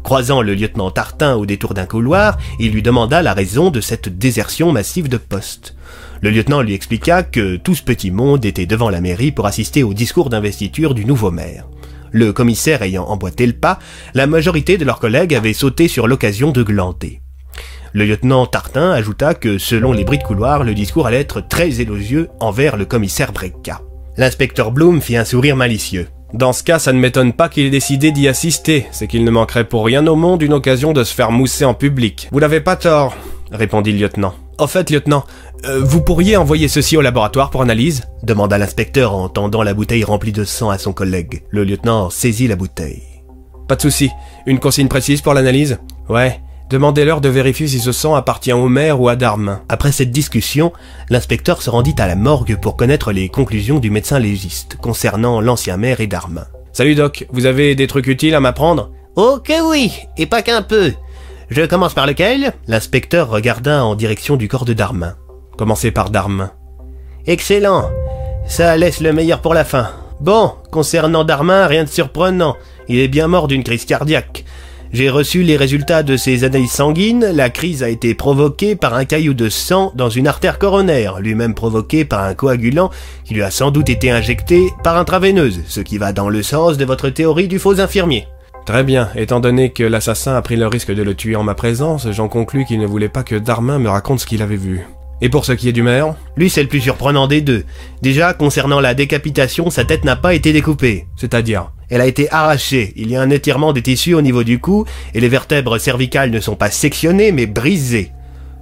Croisant 0.04 0.42
le 0.42 0.54
lieutenant 0.54 0.92
Tartin 0.92 1.36
au 1.36 1.46
détour 1.46 1.74
d'un 1.74 1.86
couloir, 1.86 2.38
il 2.60 2.74
lui 2.74 2.82
demanda 2.82 3.22
la 3.22 3.34
raison 3.34 3.70
de 3.70 3.80
cette 3.80 4.10
désertion 4.10 4.72
massive 4.74 5.08
de 5.08 5.18
poste. 5.18 5.76
Le 6.22 6.30
lieutenant 6.30 6.62
lui 6.62 6.74
expliqua 6.74 7.24
que 7.24 7.56
tout 7.56 7.74
ce 7.74 7.84
petit 7.84 8.12
monde 8.12 8.44
était 8.44 8.66
devant 8.66 8.90
la 8.90 9.02
mairie 9.02 9.32
pour 9.32 9.46
assister 9.46 9.82
au 9.84 9.94
discours 9.94 10.30
d'investiture 10.30 10.94
du 10.94 11.06
nouveau 11.06 11.32
maire. 11.32 11.68
Le 12.12 12.34
commissaire 12.34 12.82
ayant 12.82 13.06
emboîté 13.06 13.48
le 13.48 13.54
pas, 13.54 13.80
la 14.14 14.28
majorité 14.28 14.78
de 14.78 14.86
leurs 14.86 15.00
collègues 15.00 15.34
avaient 15.34 15.54
sauté 15.54 15.88
sur 15.88 16.08
l'occasion 16.08 16.52
de 16.52 16.62
glander. 16.62 17.23
Le 17.96 18.06
lieutenant 18.06 18.48
Tartin 18.48 18.90
ajouta 18.90 19.36
que, 19.36 19.60
selon 19.60 19.92
les 19.92 20.04
bruits 20.04 20.18
de 20.18 20.24
couloir, 20.24 20.64
le 20.64 20.74
discours 20.74 21.06
allait 21.06 21.20
être 21.20 21.48
très 21.48 21.80
élogieux 21.80 22.30
envers 22.40 22.76
le 22.76 22.86
commissaire 22.86 23.32
Brecka. 23.32 23.82
L'inspecteur 24.18 24.72
Bloom 24.72 25.00
fit 25.00 25.16
un 25.16 25.26
sourire 25.26 25.56
malicieux. 25.56 26.08
Dans 26.34 26.54
ce 26.54 26.64
cas, 26.64 26.80
ça 26.80 26.92
ne 26.92 26.98
m'étonne 26.98 27.34
pas 27.34 27.50
qu'il 27.50 27.66
ait 27.66 27.70
décidé 27.70 28.12
d'y 28.12 28.28
assister. 28.28 28.88
C'est 28.92 29.06
qu'il 29.06 29.24
ne 29.24 29.30
manquerait 29.30 29.68
pour 29.70 29.86
rien 29.86 30.08
au 30.08 30.16
monde 30.16 30.42
une 30.42 30.54
occasion 30.54 30.92
de 30.92 31.04
se 31.04 31.14
faire 31.14 31.32
mousser 31.32 31.66
en 31.66 31.76
public. 31.76 32.30
Vous 32.32 32.40
n'avez 32.40 32.62
pas 32.62 32.76
tort, 32.76 33.16
répondit 33.52 33.92
le 33.92 34.00
lieutenant. 34.00 34.34
Au 34.58 34.66
fait, 34.66 34.90
lieutenant, 34.90 35.24
euh, 35.68 35.80
vous 35.84 36.02
pourriez 36.02 36.36
envoyer 36.36 36.68
ceci 36.70 36.98
au 36.98 37.02
laboratoire 37.02 37.52
pour 37.52 37.62
analyse 37.62 38.06
demanda 38.24 38.58
l'inspecteur 38.58 39.14
en 39.14 39.30
tendant 39.30 39.62
la 39.62 39.76
bouteille 39.76 40.04
remplie 40.04 40.32
de 40.32 40.46
sang 40.46 40.72
à 40.72 40.80
son 40.80 40.94
collègue. 40.94 41.44
Le 41.52 41.64
lieutenant 41.64 42.10
saisit 42.10 42.48
la 42.48 42.56
bouteille. 42.56 43.04
Pas 43.68 43.76
de 43.76 43.82
souci. 43.82 44.10
Une 44.48 44.60
consigne 44.60 44.88
précise 44.88 45.22
pour 45.22 45.36
l'analyse? 45.36 45.78
Ouais. 46.10 46.40
Demandez-leur 46.74 47.22
de 47.22 47.30
vérifier 47.30 47.68
si 47.68 47.80
ce 47.80 47.92
sang 47.92 48.16
appartient 48.16 48.52
au 48.52 48.68
maire 48.68 49.00
ou 49.00 49.08
à 49.08 49.16
Darmin. 49.16 49.62
Après 49.70 49.92
cette 49.92 50.10
discussion, 50.10 50.74
l'inspecteur 51.12 51.62
se 51.62 51.70
rendit 51.70 51.94
à 52.00 52.08
la 52.08 52.16
morgue 52.16 52.60
pour 52.60 52.76
connaître 52.78 53.12
les 53.12 53.30
conclusions 53.30 53.78
du 53.78 53.92
médecin 53.92 54.18
légiste 54.18 54.78
concernant 54.82 55.40
l'ancien 55.40 55.78
maire 55.78 56.02
et 56.02 56.08
Darmin. 56.08 56.48
Salut 56.72 56.96
Doc, 56.96 57.28
vous 57.32 57.46
avez 57.46 57.76
des 57.76 57.86
trucs 57.86 58.08
utiles 58.08 58.34
à 58.34 58.40
m'apprendre? 58.40 58.90
Oh 59.16 59.38
que 59.44 59.70
oui, 59.70 59.94
et 60.18 60.26
pas 60.26 60.42
qu'un 60.42 60.64
peu. 60.64 60.94
Je 61.52 61.62
commence 61.62 61.94
par 61.94 62.08
lequel? 62.08 62.54
L'inspecteur 62.66 63.30
regarda 63.30 63.86
en 63.86 63.94
direction 63.94 64.36
du 64.36 64.48
corps 64.48 64.66
de 64.66 64.74
Darmin. 64.74 65.14
Commencez 65.60 65.92
par 65.92 66.10
Darmin. 66.10 66.54
Excellent. 67.28 67.92
Ça 68.48 68.76
laisse 68.78 69.00
le 69.00 69.14
meilleur 69.14 69.42
pour 69.42 69.54
la 69.54 69.64
fin. 69.64 69.92
Bon, 70.22 70.54
concernant 70.72 71.24
Darmin, 71.24 71.68
rien 71.68 71.84
de 71.84 71.90
surprenant. 71.90 72.56
Il 72.88 72.98
est 72.98 73.08
bien 73.08 73.28
mort 73.28 73.48
d'une 73.48 73.64
crise 73.64 73.86
cardiaque. 73.86 74.44
J'ai 74.94 75.10
reçu 75.10 75.42
les 75.42 75.58
résultats 75.58 76.04
de 76.04 76.16
ses 76.16 76.44
analyses 76.44 76.70
sanguines. 76.70 77.26
La 77.34 77.50
crise 77.50 77.82
a 77.82 77.90
été 77.90 78.14
provoquée 78.14 78.76
par 78.76 78.94
un 78.94 79.06
caillou 79.06 79.34
de 79.34 79.50
sang 79.50 79.92
dans 79.96 80.10
une 80.10 80.28
artère 80.28 80.60
coronaire, 80.60 81.20
lui-même 81.20 81.56
provoqué 81.56 82.06
par 82.06 82.24
un 82.24 82.36
coagulant 82.36 82.92
qui 83.26 83.34
lui 83.34 83.42
a 83.42 83.50
sans 83.50 83.72
doute 83.72 83.90
été 83.90 84.12
injecté 84.12 84.70
par 84.84 84.96
intraveineuse, 84.98 85.62
ce 85.66 85.80
qui 85.80 85.98
va 85.98 86.14
dans 86.14 86.30
le 86.30 86.44
sens 86.44 86.78
de 86.78 86.86
votre 86.86 87.10
théorie 87.10 87.48
du 87.48 87.58
faux 87.58 87.80
infirmier. 87.80 88.28
Très 88.68 88.84
bien. 88.84 89.10
Étant 89.16 89.40
donné 89.40 89.72
que 89.72 89.84
l'assassin 89.84 90.36
a 90.36 90.42
pris 90.44 90.58
le 90.58 90.68
risque 90.68 90.94
de 90.94 91.02
le 91.02 91.16
tuer 91.16 91.36
en 91.36 91.44
ma 91.44 91.56
présence, 91.56 92.12
j'en 92.12 92.28
conclus 92.28 92.66
qu'il 92.66 92.80
ne 92.80 92.86
voulait 92.86 93.10
pas 93.10 93.24
que 93.24 93.36
Darmin 93.36 93.80
me 93.80 93.90
raconte 93.90 94.20
ce 94.20 94.28
qu'il 94.28 94.44
avait 94.44 94.58
vu. 94.58 94.86
Et 95.22 95.30
pour 95.30 95.46
ce 95.46 95.54
qui 95.54 95.70
est 95.70 95.74
du 95.74 95.82
maire 95.82 96.14
Lui, 96.38 96.52
c'est 96.52 96.62
le 96.62 96.70
plus 96.70 96.82
surprenant 96.82 97.26
des 97.26 97.42
deux. 97.42 97.64
Déjà, 98.04 98.36
concernant 98.36 98.80
la 98.80 98.94
décapitation, 98.94 99.72
sa 99.72 99.86
tête 99.86 100.06
n'a 100.06 100.16
pas 100.16 100.36
été 100.36 100.54
découpée. 100.54 101.08
C'est-à-dire? 101.16 101.72
Elle 101.90 102.02
a 102.02 102.08
été 102.08 102.32
arrachée. 102.32 102.94
Il 102.96 103.10
y 103.10 103.16
a 103.16 103.22
un 103.22 103.30
étirement 103.30 103.74
des 103.74 103.82
tissus 103.82 104.14
au 104.14 104.22
niveau 104.22 104.44
du 104.44 104.60
cou, 104.60 104.86
et 105.14 105.20
les 105.20 105.30
vertèbres 105.30 105.78
cervicales 105.78 106.32
ne 106.32 106.40
sont 106.40 106.56
pas 106.56 106.72
sectionnées, 106.72 107.32
mais 107.32 107.46
brisées. 107.46 108.12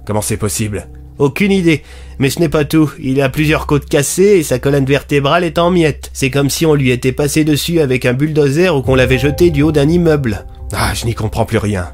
Comment 0.04 0.22
c'est 0.22 0.36
possible? 0.36 0.88
Aucune 1.18 1.52
idée. 1.52 1.82
Mais 2.18 2.30
ce 2.30 2.40
n'est 2.40 2.48
pas 2.48 2.64
tout. 2.64 2.90
Il 2.98 3.20
a 3.20 3.28
plusieurs 3.28 3.66
côtes 3.66 3.88
cassées 3.88 4.38
et 4.38 4.42
sa 4.42 4.58
colonne 4.58 4.84
vertébrale 4.84 5.44
est 5.44 5.58
en 5.58 5.70
miettes. 5.70 6.10
C'est 6.12 6.30
comme 6.30 6.50
si 6.50 6.66
on 6.66 6.74
lui 6.74 6.90
était 6.90 7.12
passé 7.12 7.44
dessus 7.44 7.80
avec 7.80 8.06
un 8.06 8.12
bulldozer 8.12 8.74
ou 8.74 8.82
qu'on 8.82 8.94
l'avait 8.94 9.18
jeté 9.18 9.50
du 9.50 9.62
haut 9.62 9.72
d'un 9.72 9.88
immeuble. 9.88 10.46
Ah, 10.72 10.94
je 10.94 11.04
n'y 11.04 11.14
comprends 11.14 11.44
plus 11.44 11.58
rien. 11.58 11.90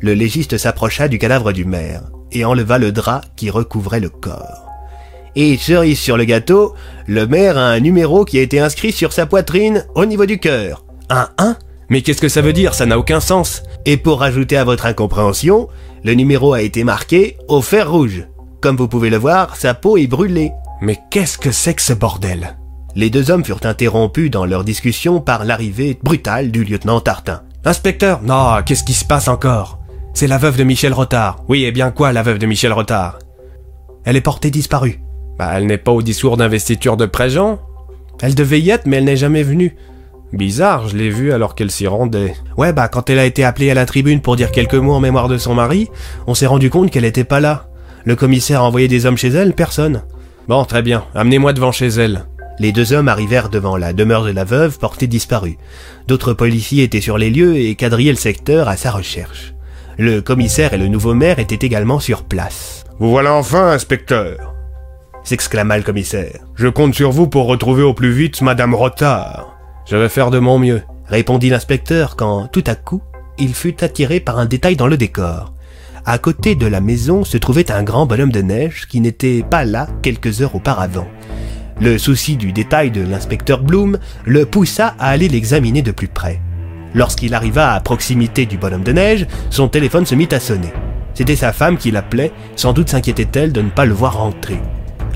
Le 0.00 0.14
légiste 0.14 0.58
s'approcha 0.58 1.08
du 1.08 1.18
cadavre 1.18 1.52
du 1.52 1.64
maire 1.64 2.02
et 2.32 2.44
enleva 2.44 2.78
le 2.78 2.92
drap 2.92 3.22
qui 3.36 3.50
recouvrait 3.50 4.00
le 4.00 4.10
corps. 4.10 4.65
Et 5.38 5.58
cerise 5.58 6.00
sur 6.00 6.16
le 6.16 6.24
gâteau, 6.24 6.74
le 7.06 7.26
maire 7.26 7.58
a 7.58 7.68
un 7.68 7.80
numéro 7.80 8.24
qui 8.24 8.38
a 8.38 8.42
été 8.42 8.58
inscrit 8.58 8.90
sur 8.90 9.12
sa 9.12 9.26
poitrine 9.26 9.84
au 9.94 10.06
niveau 10.06 10.24
du 10.24 10.38
cœur. 10.38 10.86
Un 11.10 11.28
1 11.36 11.56
Mais 11.90 12.00
qu'est-ce 12.00 12.22
que 12.22 12.30
ça 12.30 12.40
veut 12.40 12.54
dire? 12.54 12.72
Ça 12.72 12.86
n'a 12.86 12.98
aucun 12.98 13.20
sens. 13.20 13.62
Et 13.84 13.98
pour 13.98 14.20
rajouter 14.20 14.56
à 14.56 14.64
votre 14.64 14.86
incompréhension, 14.86 15.68
le 16.04 16.14
numéro 16.14 16.54
a 16.54 16.62
été 16.62 16.84
marqué 16.84 17.36
au 17.48 17.60
fer 17.60 17.90
rouge. 17.90 18.26
Comme 18.62 18.76
vous 18.76 18.88
pouvez 18.88 19.10
le 19.10 19.18
voir, 19.18 19.56
sa 19.56 19.74
peau 19.74 19.98
est 19.98 20.06
brûlée. 20.06 20.52
Mais 20.80 20.98
qu'est-ce 21.10 21.36
que 21.36 21.52
c'est 21.52 21.74
que 21.74 21.82
ce 21.82 21.92
bordel? 21.92 22.56
Les 22.94 23.10
deux 23.10 23.30
hommes 23.30 23.44
furent 23.44 23.60
interrompus 23.64 24.30
dans 24.30 24.46
leur 24.46 24.64
discussion 24.64 25.20
par 25.20 25.44
l'arrivée 25.44 25.98
brutale 26.02 26.50
du 26.50 26.64
lieutenant 26.64 27.00
Tartin. 27.00 27.42
Inspecteur? 27.62 28.22
Non, 28.22 28.62
qu'est-ce 28.64 28.84
qui 28.84 28.94
se 28.94 29.04
passe 29.04 29.28
encore? 29.28 29.80
C'est 30.14 30.28
la 30.28 30.38
veuve 30.38 30.56
de 30.56 30.64
Michel 30.64 30.94
Rotard. 30.94 31.44
Oui, 31.46 31.64
et 31.64 31.72
bien 31.72 31.90
quoi, 31.90 32.14
la 32.14 32.22
veuve 32.22 32.38
de 32.38 32.46
Michel 32.46 32.72
Rotard? 32.72 33.18
Elle 34.04 34.16
est 34.16 34.22
portée 34.22 34.50
disparue. 34.50 35.02
Bah, 35.38 35.50
elle 35.54 35.66
n'est 35.66 35.78
pas 35.78 35.92
au 35.92 36.02
discours 36.02 36.36
d'investiture 36.36 36.96
de 36.96 37.06
Préjean. 37.06 37.58
Elle 38.20 38.34
devait 38.34 38.60
y 38.60 38.70
être, 38.70 38.86
mais 38.86 38.96
elle 38.96 39.04
n'est 39.04 39.16
jamais 39.16 39.42
venue. 39.42 39.76
Bizarre, 40.32 40.88
je 40.88 40.96
l'ai 40.96 41.10
vue 41.10 41.32
alors 41.32 41.54
qu'elle 41.54 41.70
s'y 41.70 41.86
rendait. 41.86 42.34
Ouais, 42.56 42.72
bah 42.72 42.88
quand 42.88 43.08
elle 43.10 43.18
a 43.18 43.26
été 43.26 43.44
appelée 43.44 43.70
à 43.70 43.74
la 43.74 43.86
tribune 43.86 44.20
pour 44.20 44.36
dire 44.36 44.50
quelques 44.50 44.74
mots 44.74 44.94
en 44.94 45.00
mémoire 45.00 45.28
de 45.28 45.38
son 45.38 45.54
mari, 45.54 45.88
on 46.26 46.34
s'est 46.34 46.46
rendu 46.46 46.68
compte 46.68 46.90
qu'elle 46.90 47.04
était 47.04 47.24
pas 47.24 47.40
là. 47.40 47.68
Le 48.04 48.16
commissaire 48.16 48.60
a 48.60 48.64
envoyé 48.64 48.88
des 48.88 49.06
hommes 49.06 49.16
chez 49.16 49.28
elle, 49.28 49.52
personne. 49.52 50.02
Bon, 50.48 50.64
très 50.64 50.82
bien, 50.82 51.04
amenez-moi 51.14 51.52
devant 51.52 51.72
chez 51.72 51.88
elle. 51.88 52.26
Les 52.58 52.72
deux 52.72 52.92
hommes 52.92 53.08
arrivèrent 53.08 53.50
devant 53.50 53.76
la 53.76 53.92
demeure 53.92 54.24
de 54.24 54.30
la 54.30 54.44
veuve 54.44 54.78
portée 54.78 55.06
disparue. 55.06 55.58
D'autres 56.08 56.32
policiers 56.32 56.84
étaient 56.84 57.00
sur 57.00 57.18
les 57.18 57.30
lieux 57.30 57.56
et 57.56 57.74
quadrillaient 57.74 58.12
le 58.12 58.16
secteur 58.16 58.68
à 58.68 58.76
sa 58.76 58.90
recherche. 58.90 59.54
Le 59.98 60.20
commissaire 60.22 60.72
et 60.72 60.78
le 60.78 60.88
nouveau 60.88 61.14
maire 61.14 61.38
étaient 61.38 61.66
également 61.66 62.00
sur 62.00 62.24
place. 62.24 62.84
Vous 62.98 63.10
voilà 63.10 63.34
enfin, 63.34 63.70
inspecteur. 63.70 64.55
S'exclama 65.26 65.76
le 65.76 65.82
commissaire. 65.82 66.38
Je 66.54 66.68
compte 66.68 66.94
sur 66.94 67.10
vous 67.10 67.26
pour 67.26 67.46
retrouver 67.46 67.82
au 67.82 67.92
plus 67.94 68.12
vite 68.12 68.42
Madame 68.42 68.76
Rotard. 68.76 69.58
Je 69.84 69.96
vais 69.96 70.08
faire 70.08 70.30
de 70.30 70.38
mon 70.38 70.60
mieux. 70.60 70.82
Répondit 71.08 71.50
l'inspecteur 71.50 72.14
quand, 72.14 72.46
tout 72.46 72.62
à 72.64 72.76
coup, 72.76 73.02
il 73.36 73.52
fut 73.52 73.82
attiré 73.82 74.20
par 74.20 74.38
un 74.38 74.46
détail 74.46 74.76
dans 74.76 74.86
le 74.86 74.96
décor. 74.96 75.52
À 76.04 76.18
côté 76.18 76.54
de 76.54 76.68
la 76.68 76.80
maison 76.80 77.24
se 77.24 77.38
trouvait 77.38 77.72
un 77.72 77.82
grand 77.82 78.06
bonhomme 78.06 78.30
de 78.30 78.40
neige 78.40 78.86
qui 78.86 79.00
n'était 79.00 79.42
pas 79.42 79.64
là 79.64 79.88
quelques 80.00 80.42
heures 80.42 80.54
auparavant. 80.54 81.08
Le 81.80 81.98
souci 81.98 82.36
du 82.36 82.52
détail 82.52 82.92
de 82.92 83.02
l'inspecteur 83.02 83.64
Bloom 83.64 83.98
le 84.24 84.46
poussa 84.46 84.94
à 85.00 85.08
aller 85.08 85.28
l'examiner 85.28 85.82
de 85.82 85.90
plus 85.90 86.06
près. 86.06 86.40
Lorsqu'il 86.94 87.34
arriva 87.34 87.72
à 87.72 87.80
proximité 87.80 88.46
du 88.46 88.58
bonhomme 88.58 88.84
de 88.84 88.92
neige, 88.92 89.26
son 89.50 89.66
téléphone 89.66 90.06
se 90.06 90.14
mit 90.14 90.28
à 90.30 90.38
sonner. 90.38 90.72
C'était 91.14 91.34
sa 91.34 91.52
femme 91.52 91.78
qui 91.78 91.90
l'appelait, 91.90 92.30
sans 92.54 92.72
doute 92.72 92.90
s'inquiétait-elle 92.90 93.50
de 93.50 93.62
ne 93.62 93.70
pas 93.70 93.86
le 93.86 93.92
voir 93.92 94.18
rentrer. 94.18 94.60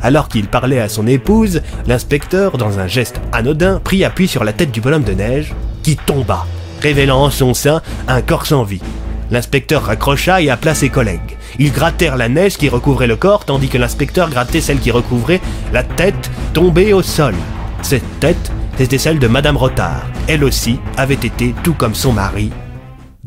Alors 0.02 0.28
qu'il 0.28 0.48
parlait 0.48 0.80
à 0.80 0.88
son 0.88 1.06
épouse, 1.06 1.62
l'inspecteur, 1.86 2.58
dans 2.58 2.78
un 2.78 2.86
geste 2.86 3.20
anodin, 3.32 3.80
prit 3.82 4.04
appui 4.04 4.28
sur 4.28 4.44
la 4.44 4.52
tête 4.52 4.72
du 4.72 4.80
bonhomme 4.80 5.04
de 5.04 5.12
neige, 5.12 5.54
qui 5.82 5.96
tomba, 5.96 6.46
révélant 6.80 7.24
en 7.24 7.30
son 7.30 7.54
sein 7.54 7.82
un 8.08 8.22
corps 8.22 8.46
sans 8.46 8.64
vie. 8.64 8.82
L'inspecteur 9.30 9.84
raccrocha 9.84 10.42
et 10.42 10.50
appela 10.50 10.74
ses 10.74 10.88
collègues. 10.88 11.36
Ils 11.58 11.72
grattèrent 11.72 12.16
la 12.16 12.28
neige 12.28 12.56
qui 12.56 12.68
recouvrait 12.68 13.06
le 13.06 13.16
corps, 13.16 13.44
tandis 13.44 13.68
que 13.68 13.78
l'inspecteur 13.78 14.30
grattait 14.30 14.60
celle 14.60 14.80
qui 14.80 14.90
recouvrait 14.90 15.40
la 15.72 15.84
tête 15.84 16.30
tombée 16.52 16.92
au 16.92 17.02
sol. 17.02 17.34
Cette 17.82 18.20
tête, 18.20 18.50
c'était 18.76 18.98
celle 18.98 19.18
de 19.18 19.28
Madame 19.28 19.56
Rotard. 19.56 20.06
Elle 20.26 20.44
aussi 20.44 20.78
avait 20.96 21.14
été, 21.14 21.54
tout 21.62 21.74
comme 21.74 21.94
son 21.94 22.12
mari, 22.12 22.50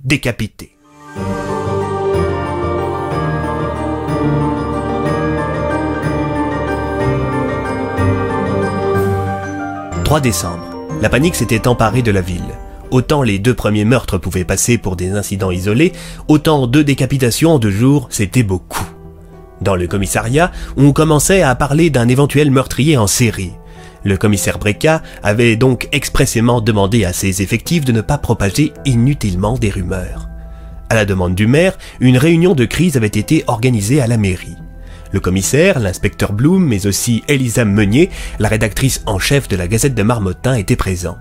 décapitée. 0.03 0.75
3 10.13 10.21
décembre. 10.21 10.63
La 11.01 11.09
panique 11.09 11.33
s'était 11.33 11.67
emparée 11.67 12.03
de 12.03 12.11
la 12.11 12.21
ville. 12.21 12.53
Autant 12.91 13.23
les 13.23 13.39
deux 13.39 13.55
premiers 13.55 13.83
meurtres 13.83 14.19
pouvaient 14.19 14.43
passer 14.43 14.77
pour 14.77 14.95
des 14.95 15.09
incidents 15.13 15.49
isolés, 15.49 15.91
autant 16.27 16.67
deux 16.67 16.83
décapitations 16.83 17.55
en 17.55 17.57
deux 17.57 17.71
jours, 17.71 18.05
c'était 18.11 18.43
beaucoup. 18.43 18.85
Dans 19.61 19.75
le 19.75 19.87
commissariat, 19.87 20.51
on 20.77 20.93
commençait 20.93 21.41
à 21.41 21.55
parler 21.55 21.89
d'un 21.89 22.07
éventuel 22.09 22.51
meurtrier 22.51 22.95
en 22.95 23.07
série. 23.07 23.53
Le 24.03 24.15
commissaire 24.15 24.59
Brecka 24.59 25.01
avait 25.23 25.55
donc 25.55 25.89
expressément 25.91 26.61
demandé 26.61 27.05
à 27.05 27.11
ses 27.11 27.41
effectifs 27.41 27.83
de 27.83 27.91
ne 27.91 28.01
pas 28.01 28.19
propager 28.19 28.71
inutilement 28.85 29.57
des 29.57 29.71
rumeurs. 29.71 30.29
À 30.91 30.93
la 30.93 31.05
demande 31.05 31.33
du 31.33 31.47
maire, 31.47 31.75
une 31.99 32.19
réunion 32.19 32.53
de 32.53 32.65
crise 32.65 32.97
avait 32.97 33.07
été 33.07 33.43
organisée 33.47 33.99
à 33.99 34.05
la 34.05 34.17
mairie. 34.17 34.57
Le 35.13 35.19
commissaire, 35.19 35.79
l'inspecteur 35.79 36.33
Bloom, 36.33 36.67
mais 36.67 36.87
aussi 36.87 37.23
Elisa 37.27 37.65
Meunier, 37.65 38.09
la 38.39 38.49
rédactrice 38.49 39.03
en 39.05 39.19
chef 39.19 39.47
de 39.47 39.55
la 39.55 39.67
Gazette 39.67 39.93
de 39.93 40.03
Marmottin, 40.03 40.55
étaient 40.55 40.75
présents. 40.75 41.19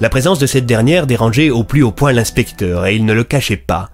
La 0.00 0.08
présence 0.08 0.38
de 0.38 0.46
cette 0.46 0.64
dernière 0.64 1.08
dérangeait 1.08 1.50
au 1.50 1.64
plus 1.64 1.82
haut 1.82 1.90
point 1.90 2.12
l'inspecteur, 2.12 2.86
et 2.86 2.94
il 2.94 3.04
ne 3.04 3.12
le 3.12 3.24
cachait 3.24 3.56
pas. 3.56 3.90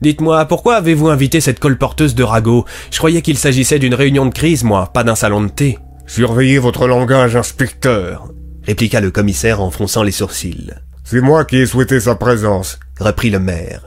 Dites-moi, 0.00 0.44
pourquoi 0.46 0.76
avez-vous 0.76 1.08
invité 1.10 1.40
cette 1.40 1.60
colporteuse 1.60 2.16
de 2.16 2.24
ragots? 2.24 2.64
Je 2.90 2.98
croyais 2.98 3.22
qu'il 3.22 3.38
s'agissait 3.38 3.78
d'une 3.78 3.94
réunion 3.94 4.26
de 4.26 4.34
crise, 4.34 4.64
moi, 4.64 4.90
pas 4.92 5.04
d'un 5.04 5.14
salon 5.14 5.42
de 5.42 5.48
thé. 5.48 5.78
Surveillez 6.06 6.58
votre 6.58 6.88
langage, 6.88 7.36
inspecteur, 7.36 8.32
répliqua 8.64 9.00
le 9.00 9.12
commissaire 9.12 9.60
en 9.60 9.70
fronçant 9.70 10.02
les 10.02 10.10
sourcils. 10.10 10.72
C'est 11.04 11.20
moi 11.20 11.44
qui 11.44 11.58
ai 11.58 11.66
souhaité 11.66 12.00
sa 12.00 12.16
présence, 12.16 12.80
reprit 12.98 13.30
le 13.30 13.38
maire. 13.38 13.86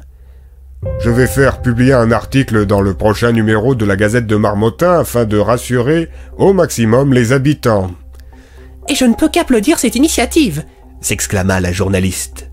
Je 0.99 1.09
vais 1.09 1.27
faire 1.27 1.61
publier 1.61 1.93
un 1.93 2.11
article 2.11 2.65
dans 2.65 2.81
le 2.81 2.93
prochain 2.93 3.31
numéro 3.31 3.75
de 3.75 3.85
la 3.85 3.95
Gazette 3.95 4.27
de 4.27 4.35
Marmottin 4.35 4.99
afin 4.99 5.25
de 5.25 5.37
rassurer 5.37 6.09
au 6.37 6.53
maximum 6.53 7.13
les 7.13 7.31
habitants. 7.31 7.91
Et 8.89 8.95
je 8.95 9.05
ne 9.05 9.13
peux 9.13 9.29
qu'applaudir 9.29 9.79
cette 9.79 9.95
initiative, 9.95 10.63
s'exclama 11.01 11.59
la 11.59 11.71
journaliste. 11.71 12.49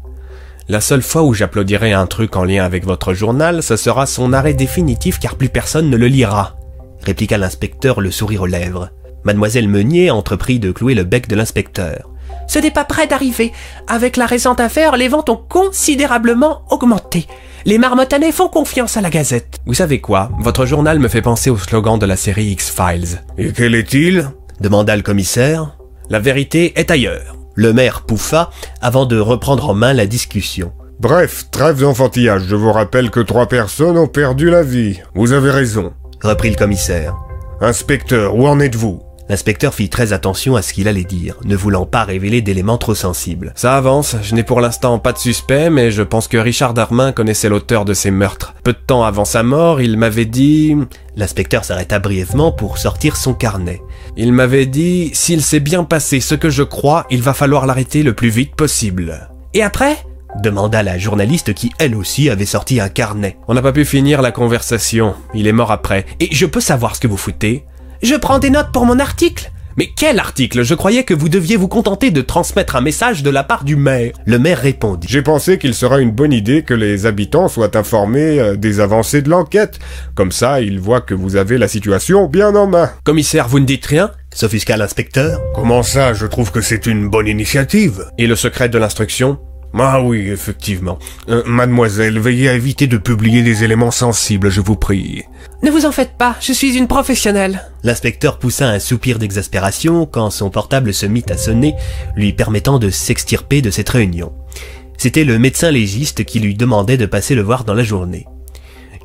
La 0.69 0.81
seule 0.81 1.03
fois 1.03 1.23
où 1.23 1.35
j'applaudirai 1.35 1.93
un 1.93 2.07
truc 2.07 2.37
en 2.37 2.45
lien 2.45 2.65
avec 2.65 2.85
votre 2.85 3.15
journal, 3.15 3.63
ce 3.63 3.77
sera 3.77 4.07
son 4.07 4.33
arrêt 4.33 4.55
définitif 4.55 5.19
car 5.19 5.37
plus 5.37 5.49
personne 5.49 5.91
ne 5.91 5.97
le 5.97 6.07
lira, 6.07 6.57
répliqua 7.03 7.39
l'inspecteur 7.39 8.01
le 8.01 8.11
sourire 8.11 8.43
aux 8.43 8.47
lèvres. 8.47 8.91
Mademoiselle 9.25 9.69
Meunier 9.69 10.11
entreprit 10.11 10.59
de 10.59 10.73
clouer 10.73 10.95
le 10.95 11.05
bec 11.05 11.29
de 11.29 11.37
l'inspecteur. 11.37 12.11
Ce 12.47 12.59
n'est 12.59 12.71
pas 12.71 12.85
près 12.85 13.07
d'arriver. 13.07 13.53
Avec 13.87 14.17
la 14.17 14.27
récente 14.27 14.61
affaire, 14.61 14.97
les 14.97 15.09
ventes 15.09 15.29
ont 15.29 15.37
considérablement 15.49 16.63
augmenté. 16.71 17.27
Les 17.67 17.77
marmottanais 17.77 18.33
font 18.33 18.49
confiance 18.49 18.97
à 18.97 19.03
la 19.03 19.11
Gazette. 19.11 19.59
Vous 19.67 19.75
savez 19.75 20.01
quoi? 20.01 20.31
Votre 20.41 20.65
journal 20.65 20.99
me 20.99 21.09
fait 21.09 21.21
penser 21.21 21.51
au 21.51 21.59
slogan 21.59 21.99
de 21.99 22.07
la 22.07 22.17
série 22.17 22.47
X-Files. 22.47 23.23
Et 23.37 23.53
quel 23.53 23.75
est-il? 23.75 24.31
Demanda 24.61 24.97
le 24.97 25.03
commissaire. 25.03 25.77
La 26.09 26.21
vérité 26.21 26.73
est 26.77 26.91
ailleurs. 26.91 27.37
Le 27.55 27.73
maire 27.75 28.03
pouffa 28.03 28.51
avant 28.81 29.05
de 29.05 29.19
reprendre 29.19 29.69
en 29.69 29.75
main 29.75 29.93
la 29.93 30.07
discussion. 30.07 30.73
Bref, 31.01 31.47
trêve 31.51 31.81
d'enfantillage. 31.81 32.45
Je 32.49 32.57
vous 32.57 32.73
rappelle 32.73 33.11
que 33.11 33.21
trois 33.21 33.47
personnes 33.47 33.99
ont 33.99 34.09
perdu 34.09 34.49
la 34.49 34.63
vie. 34.63 34.99
Vous 35.15 35.33
avez 35.33 35.51
raison, 35.51 35.93
reprit 36.23 36.51
le 36.51 36.57
commissaire. 36.57 37.15
Inspecteur, 37.61 38.37
où 38.37 38.47
en 38.47 38.59
êtes-vous? 38.59 39.03
L'inspecteur 39.31 39.75
fit 39.75 39.89
très 39.89 40.13
attention 40.13 40.57
à 40.57 40.63
ce 40.63 40.73
qu'il 40.73 40.89
allait 40.89 41.05
dire, 41.05 41.37
ne 41.45 41.55
voulant 41.55 41.87
pas 41.87 42.03
révéler 42.03 42.43
d'éléments 42.43 42.79
trop 42.79 42.97
sensibles. 42.97 43.53
Ça 43.55 43.77
avance, 43.77 44.17
je 44.25 44.35
n'ai 44.35 44.43
pour 44.43 44.61
l'instant 44.61 44.99
pas 44.99 45.13
de 45.13 45.19
suspect, 45.19 45.71
mais 45.71 45.93
je 45.93 46.03
pense 46.03 46.27
que 46.27 46.37
Richard 46.37 46.75
Darmin 46.75 47.13
connaissait 47.13 47.49
l'auteur 47.49 47.85
de 47.85 47.95
ces 47.95 48.11
meurtres. 48.11 48.57
Peu 48.65 48.73
de 48.73 48.79
temps 48.85 49.05
avant 49.05 49.25
sa 49.25 49.45
mort, 49.45 49.81
il 49.81 49.97
m'avait 49.97 50.25
dit... 50.25 50.75
L'inspecteur 51.15 51.65
s'arrêta 51.65 52.01
brièvement 52.01 52.51
pour 52.51 52.79
sortir 52.79 53.17
son 53.17 53.33
carnet. 53.33 53.81
Il 54.17 54.33
m'avait 54.33 54.67
dit, 54.67 55.13
s'il 55.15 55.43
s'est 55.43 55.61
bien 55.61 55.85
passé 55.85 56.19
ce 56.19 56.35
que 56.35 56.51
je 56.51 56.65
crois, 56.65 57.07
il 57.09 57.23
va 57.23 57.33
falloir 57.33 57.67
l'arrêter 57.67 58.03
le 58.03 58.15
plus 58.15 58.31
vite 58.31 58.57
possible. 58.57 59.31
Et 59.55 59.63
après? 59.63 59.97
demanda 60.43 60.83
la 60.83 60.99
journaliste 60.99 61.55
qui, 61.55 61.71
elle 61.79 61.95
aussi, 61.95 62.31
avait 62.31 62.47
sorti 62.47 62.81
un 62.81 62.89
carnet. 62.89 63.37
On 63.47 63.55
n'a 63.55 63.63
pas 63.63 63.73
pu 63.73 63.85
finir 63.85 64.23
la 64.23 64.33
conversation. 64.33 65.15
Il 65.35 65.47
est 65.47 65.53
mort 65.53 65.71
après. 65.71 66.05
Et 66.19 66.29
je 66.33 66.47
peux 66.47 66.61
savoir 66.61 66.97
ce 66.97 67.01
que 67.01 67.09
vous 67.09 67.17
foutez? 67.17 67.65
Je 68.03 68.15
prends 68.15 68.39
des 68.39 68.51
notes 68.51 68.73
pour 68.73 68.87
mon 68.87 68.99
article. 68.99 69.51
Mais 69.77 69.89
quel 69.97 70.19
article? 70.19 70.63
Je 70.63 70.75
croyais 70.75 71.05
que 71.05 71.15
vous 71.15 71.29
deviez 71.29 71.57
vous 71.57 71.69
contenter 71.69 72.11
de 72.11 72.21
transmettre 72.21 72.77
un 72.77 72.81
message 72.81 73.23
de 73.23 73.31
la 73.31 73.45
part 73.45 73.65
du 73.65 73.77
maire. 73.77 74.13
Le 74.27 74.39
maire 74.39 74.59
répondit. 74.59 75.07
J'ai 75.09 75.23
pensé 75.23 75.59
qu'il 75.59 75.75
serait 75.75 76.03
une 76.03 76.11
bonne 76.11 76.33
idée 76.33 76.63
que 76.63 76.75
les 76.75 77.07
habitants 77.07 77.49
soient 77.49 77.77
informés 77.77 78.41
euh, 78.41 78.57
des 78.57 78.81
avancées 78.81 79.23
de 79.23 79.31
l'enquête. 79.31 79.79
Comme 80.15 80.33
ça, 80.33 80.61
ils 80.61 80.81
voient 80.81 81.01
que 81.01 81.15
vous 81.15 81.37
avez 81.37 81.57
la 81.57 81.69
situation 81.69 82.27
bien 82.27 82.55
en 82.55 82.67
main. 82.67 82.91
Commissaire, 83.05 83.49
vous 83.49 83.61
ne 83.61 83.65
dites 83.67 83.87
rien? 83.87 84.11
S'offusqua 84.35 84.77
l'inspecteur. 84.77 85.41
Comment 85.55 85.83
ça? 85.83 86.13
Je 86.15 86.27
trouve 86.27 86.51
que 86.51 86.61
c'est 86.61 86.87
une 86.87 87.09
bonne 87.09 87.29
initiative. 87.29 88.05
Et 88.19 88.27
le 88.27 88.37
secret 88.37 88.69
de 88.69 88.79
l'instruction? 88.79 89.39
Ah 89.75 90.03
oui, 90.03 90.29
effectivement. 90.31 90.99
Euh, 91.29 91.43
mademoiselle, 91.47 92.19
veillez 92.19 92.49
à 92.49 92.55
éviter 92.55 92.87
de 92.87 92.97
publier 92.97 93.43
des 93.43 93.63
éléments 93.63 93.93
sensibles, 93.93 94.51
je 94.51 94.61
vous 94.61 94.77
prie. 94.77 95.25
Ne 95.63 95.71
vous 95.71 95.87
en 95.87 95.93
faites 95.93 96.17
pas, 96.19 96.37
je 96.41 96.53
suis 96.53 96.77
une 96.77 96.89
professionnelle. 96.89 97.71
L'inspecteur 97.85 98.39
poussa 98.39 98.69
un 98.69 98.81
soupir 98.81 99.19
d'exaspération 99.19 100.07
quand 100.07 100.31
son 100.31 100.51
portable 100.51 100.93
se 100.93 101.07
mit 101.07 101.25
à 101.31 101.37
sonner, 101.37 101.75
lui 102.17 102.33
permettant 102.33 102.79
de 102.79 102.91
s'extirper 102.91 103.63
de 103.63 103.71
cette 103.71 103.89
réunion. 103.89 104.33
C'était 104.99 105.25
le 105.25 105.39
médecin 105.39 105.71
légiste 105.71 106.25
qui 106.25 106.41
lui 106.41 106.55
demandait 106.55 106.99
de 106.99 107.07
passer 107.07 107.35
le 107.35 107.43
voir 107.43 107.65
dans 107.65 107.75
la 107.75 107.85
journée. 107.85 108.27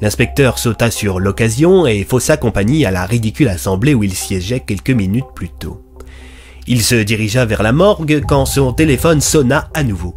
L'inspecteur 0.02 0.58
sauta 0.58 0.92
sur 0.92 1.20
l'occasion 1.20 1.88
et 1.88 2.04
faussa 2.04 2.38
compagnie 2.38 2.86
à 2.86 2.92
la 2.92 3.06
ridicule 3.06 3.48
assemblée 3.48 3.94
où 3.94 4.04
il 4.04 4.14
siégeait 4.14 4.60
quelques 4.60 4.90
minutes 4.90 5.26
plus 5.36 5.50
tôt. 5.50 5.82
Il 6.68 6.82
se 6.82 6.96
dirigea 6.96 7.46
vers 7.46 7.64
la 7.64 7.72
morgue 7.72 8.24
quand 8.28 8.46
son 8.46 8.74
téléphone 8.74 9.22
sonna 9.22 9.70
à 9.74 9.84
nouveau. 9.84 10.16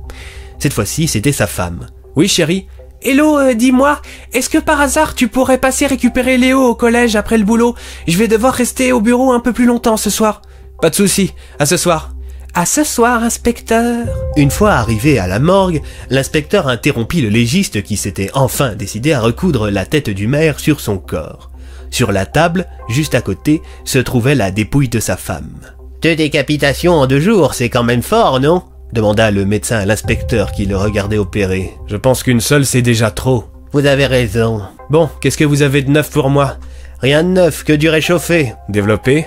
Cette 0.59 0.73
fois-ci, 0.73 1.09
c'était 1.09 1.33
sa 1.33 1.47
femme. 1.47 1.87
Oui, 2.17 2.29
chérie. 2.29 2.67
Hello, 3.01 3.39
euh, 3.39 3.55
dis-moi, 3.55 4.03
est-ce 4.33 4.51
que 4.51 4.59
par 4.59 4.81
hasard 4.81 5.15
tu 5.15 5.29
pourrais 5.29 5.59
passer 5.59 5.87
récupérer 5.87 6.37
Léo 6.37 6.61
au 6.65 6.75
collège 6.75 7.15
après 7.15 7.39
le 7.39 7.45
boulot? 7.45 7.77
Je 8.09 8.19
vais 8.19 8.27
devoir 8.27 8.53
rester 8.53 8.91
au 8.91 9.01
bureau 9.01 9.33
un 9.33 9.39
peu 9.39 9.53
plus 9.53 9.67
longtemps 9.67 9.97
ce 9.97 10.11
soir. 10.11 10.43
Pas 10.83 10.91
de 10.91 10.97
souci, 10.97 11.33
à 11.61 11.67
ce 11.67 11.77
soir. 11.77 12.11
À 12.55 12.67
ce 12.67 12.83
soir, 12.83 13.23
inspecteur. 13.23 14.07
Une 14.37 14.51
fois 14.51 14.73
arrivé 14.73 15.21
à 15.21 15.29
la 15.29 15.39
morgue, 15.39 15.81
l'inspecteur 16.11 16.67
interrompit 16.67 17.21
le 17.21 17.29
légiste 17.29 17.85
qui 17.85 17.97
s'était 17.97 18.31
enfin 18.35 18.75
décidé 18.75 19.13
à 19.13 19.21
recoudre 19.21 19.71
la 19.71 19.87
tête 19.87 20.11
du 20.11 20.27
maire 20.27 20.59
sur 20.59 20.81
son 20.81 20.99
corps. 20.99 21.51
Sur 21.91 22.11
la 22.11 22.27
table, 22.27 22.67
juste 22.89 23.15
à 23.15 23.21
côté, 23.21 23.63
se 23.85 23.99
trouvait 24.01 24.35
la 24.35 24.51
dépouille 24.51 24.89
de 24.89 24.99
sa 24.99 25.17
femme. 25.17 25.61
Deux 26.03 26.17
décapitations 26.17 26.95
en 26.95 27.07
deux 27.07 27.21
jours, 27.21 27.55
c'est 27.55 27.69
quand 27.69 27.85
même 27.85 28.03
fort, 28.03 28.41
non? 28.41 28.65
Demanda 28.93 29.31
le 29.31 29.45
médecin 29.45 29.79
à 29.79 29.87
l'inspecteur 29.87 30.53
qui 30.53 30.67
le 30.67 30.77
regardait 30.77 31.19
opérer. 31.19 31.73
Je 31.87 31.97
pense 31.97 32.23
qu'une 32.23 32.41
seule, 32.41 32.67
c'est 32.67 32.83
déjà 32.83 33.11
trop. 33.11 33.45
Vous 33.73 33.87
avez 33.87 34.07
raison. 34.07 34.63
Bon, 34.91 35.09
qu'est-ce 35.21 35.39
que 35.39 35.45
vous 35.45 35.63
avez 35.63 35.83
de 35.83 35.91
neuf 35.91 36.11
pour 36.11 36.31
moi? 36.31 36.57
Rien 37.01 37.23
de 37.23 37.29
neuf, 37.29 37.65
que 37.65 37.73
du 37.73 37.89
réchauffé. 37.89 38.55
Développé? 38.69 39.27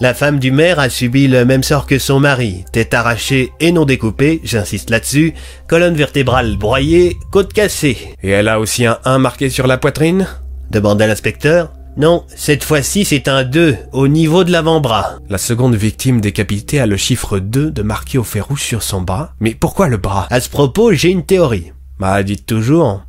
La 0.00 0.14
femme 0.14 0.40
du 0.40 0.50
maire 0.50 0.80
a 0.80 0.88
subi 0.88 1.28
le 1.28 1.44
même 1.44 1.62
sort 1.62 1.86
que 1.86 1.98
son 1.98 2.18
mari. 2.18 2.64
Tête 2.72 2.94
arrachée 2.94 3.52
et 3.60 3.70
non 3.70 3.84
découpée, 3.84 4.40
j'insiste 4.42 4.90
là-dessus, 4.90 5.34
colonne 5.68 5.94
vertébrale 5.94 6.56
broyée, 6.56 7.16
côte 7.30 7.52
cassée. 7.52 7.98
Et 8.22 8.30
elle 8.30 8.48
a 8.48 8.58
aussi 8.58 8.86
un 8.86 8.98
1 9.04 9.18
marqué 9.18 9.50
sur 9.50 9.66
la 9.66 9.78
poitrine? 9.78 10.26
Demanda 10.70 11.06
l'inspecteur. 11.06 11.72
Non, 11.96 12.24
cette 12.34 12.64
fois-ci 12.64 13.04
c'est 13.04 13.28
un 13.28 13.44
2 13.44 13.76
au 13.92 14.08
niveau 14.08 14.44
de 14.44 14.50
l'avant-bras. 14.50 15.18
La 15.28 15.36
seconde 15.36 15.74
victime 15.74 16.20
décapitée 16.20 16.80
a 16.80 16.86
le 16.86 16.96
chiffre 16.96 17.38
2 17.38 17.70
de 17.70 17.82
marqué 17.82 18.16
au 18.16 18.24
fer 18.24 18.46
rouge 18.46 18.62
sur 18.62 18.82
son 18.82 19.02
bras. 19.02 19.34
Mais 19.40 19.54
pourquoi 19.54 19.88
le 19.88 19.98
bras? 19.98 20.26
À 20.30 20.40
ce 20.40 20.48
propos, 20.48 20.92
j'ai 20.92 21.10
une 21.10 21.24
théorie. 21.26 21.72
Bah, 22.02 22.24
dites 22.24 22.46
toujours. 22.46 23.02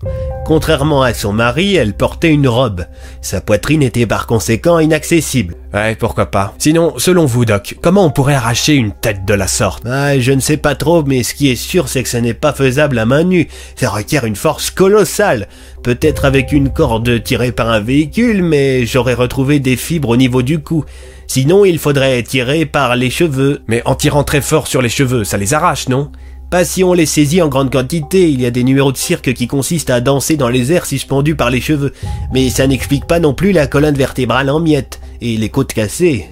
Contrairement 0.46 1.02
à 1.02 1.16
son 1.16 1.34
mari, 1.34 1.74
elle 1.74 1.96
portait 1.96 2.30
une 2.30 2.48
robe. 2.48 2.86
Sa 3.24 3.42
poitrine 3.42 3.82
était 3.82 4.06
par 4.06 4.28
conséquent 4.28 4.78
inaccessible. 4.78 5.56
Ouais, 5.74 5.96
pourquoi 5.96 6.28
pas. 6.28 6.54
Sinon, 6.60 6.94
selon 6.98 7.26
vous, 7.26 7.44
Doc, 7.44 7.76
comment 7.82 8.06
on 8.06 8.12
pourrait 8.12 8.36
arracher 8.36 8.76
une 8.76 8.92
tête 8.92 9.26
de 9.26 9.34
la 9.34 9.48
sorte? 9.48 9.82
Ah, 9.88 10.20
je 10.20 10.32
ne 10.32 10.40
sais 10.40 10.58
pas 10.58 10.76
trop, 10.76 11.02
mais 11.02 11.24
ce 11.24 11.34
qui 11.34 11.50
est 11.50 11.56
sûr, 11.56 11.90
c'est 11.90 12.04
que 12.04 12.10
ce 12.10 12.18
n'est 12.18 12.36
pas 12.36 12.54
faisable 12.54 13.00
à 13.00 13.08
main 13.08 13.24
nue. 13.24 13.48
Ça 13.76 13.90
requiert 13.90 14.26
une 14.26 14.36
force 14.36 14.70
colossale. 14.70 15.48
Peut-être 15.82 16.24
avec 16.24 16.52
une 16.52 16.70
corde 16.70 17.24
tirée 17.24 17.52
par 17.52 17.70
un 17.70 17.80
véhicule, 17.80 18.44
mais 18.44 18.86
j'aurais 18.86 19.16
retrouvé 19.16 19.60
des 19.60 19.76
fibres 19.76 20.10
au 20.10 20.18
niveau 20.18 20.44
du 20.44 20.60
cou. 20.60 20.86
Sinon, 21.26 21.66
il 21.66 21.80
faudrait 21.80 22.22
tirer 22.22 22.68
par 22.68 22.96
les 22.96 23.10
cheveux. 23.10 23.64
Mais 23.68 23.82
en 23.86 23.96
tirant 23.96 24.24
très 24.24 24.42
fort 24.42 24.68
sur 24.68 24.84
les 24.84 24.90
cheveux, 24.90 25.24
ça 25.24 25.38
les 25.38 25.56
arrache, 25.56 25.90
non? 25.90 26.12
Pas 26.50 26.66
si 26.66 26.84
on 26.84 26.94
les 26.94 27.06
saisit 27.06 27.42
en 27.42 27.48
grande 27.48 27.72
quantité, 27.72 28.30
il 28.30 28.42
y 28.42 28.46
a 28.46 28.52
des 28.52 28.64
numéros 28.64 28.92
de 28.92 28.98
cirque 28.98 29.34
qui 29.34 29.48
consistent 29.48 29.90
à 29.90 30.02
danser 30.02 30.38
dans 30.38 30.50
les 30.50 30.72
airs 30.72 30.86
suspendus 30.86 31.36
par 31.36 31.50
les 31.50 31.62
cheveux, 31.62 31.94
mais 32.32 32.50
ça 32.50 32.68
n'explique 32.68 33.06
pas 33.06 33.20
non 33.20 33.34
plus 33.34 33.52
la 33.52 33.68
colonne 33.68 33.96
vertébrale 33.96 34.50
en 34.50 34.60
miettes, 34.60 35.00
et 35.22 35.38
les 35.38 35.50
côtes 35.50 35.74
cassées. 35.74 36.28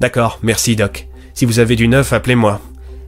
D'accord, 0.00 0.38
merci 0.42 0.76
Doc. 0.76 1.08
Si 1.32 1.44
vous 1.46 1.58
avez 1.58 1.76
du 1.76 1.88
neuf, 1.88 2.12
appelez-moi. 2.12 2.60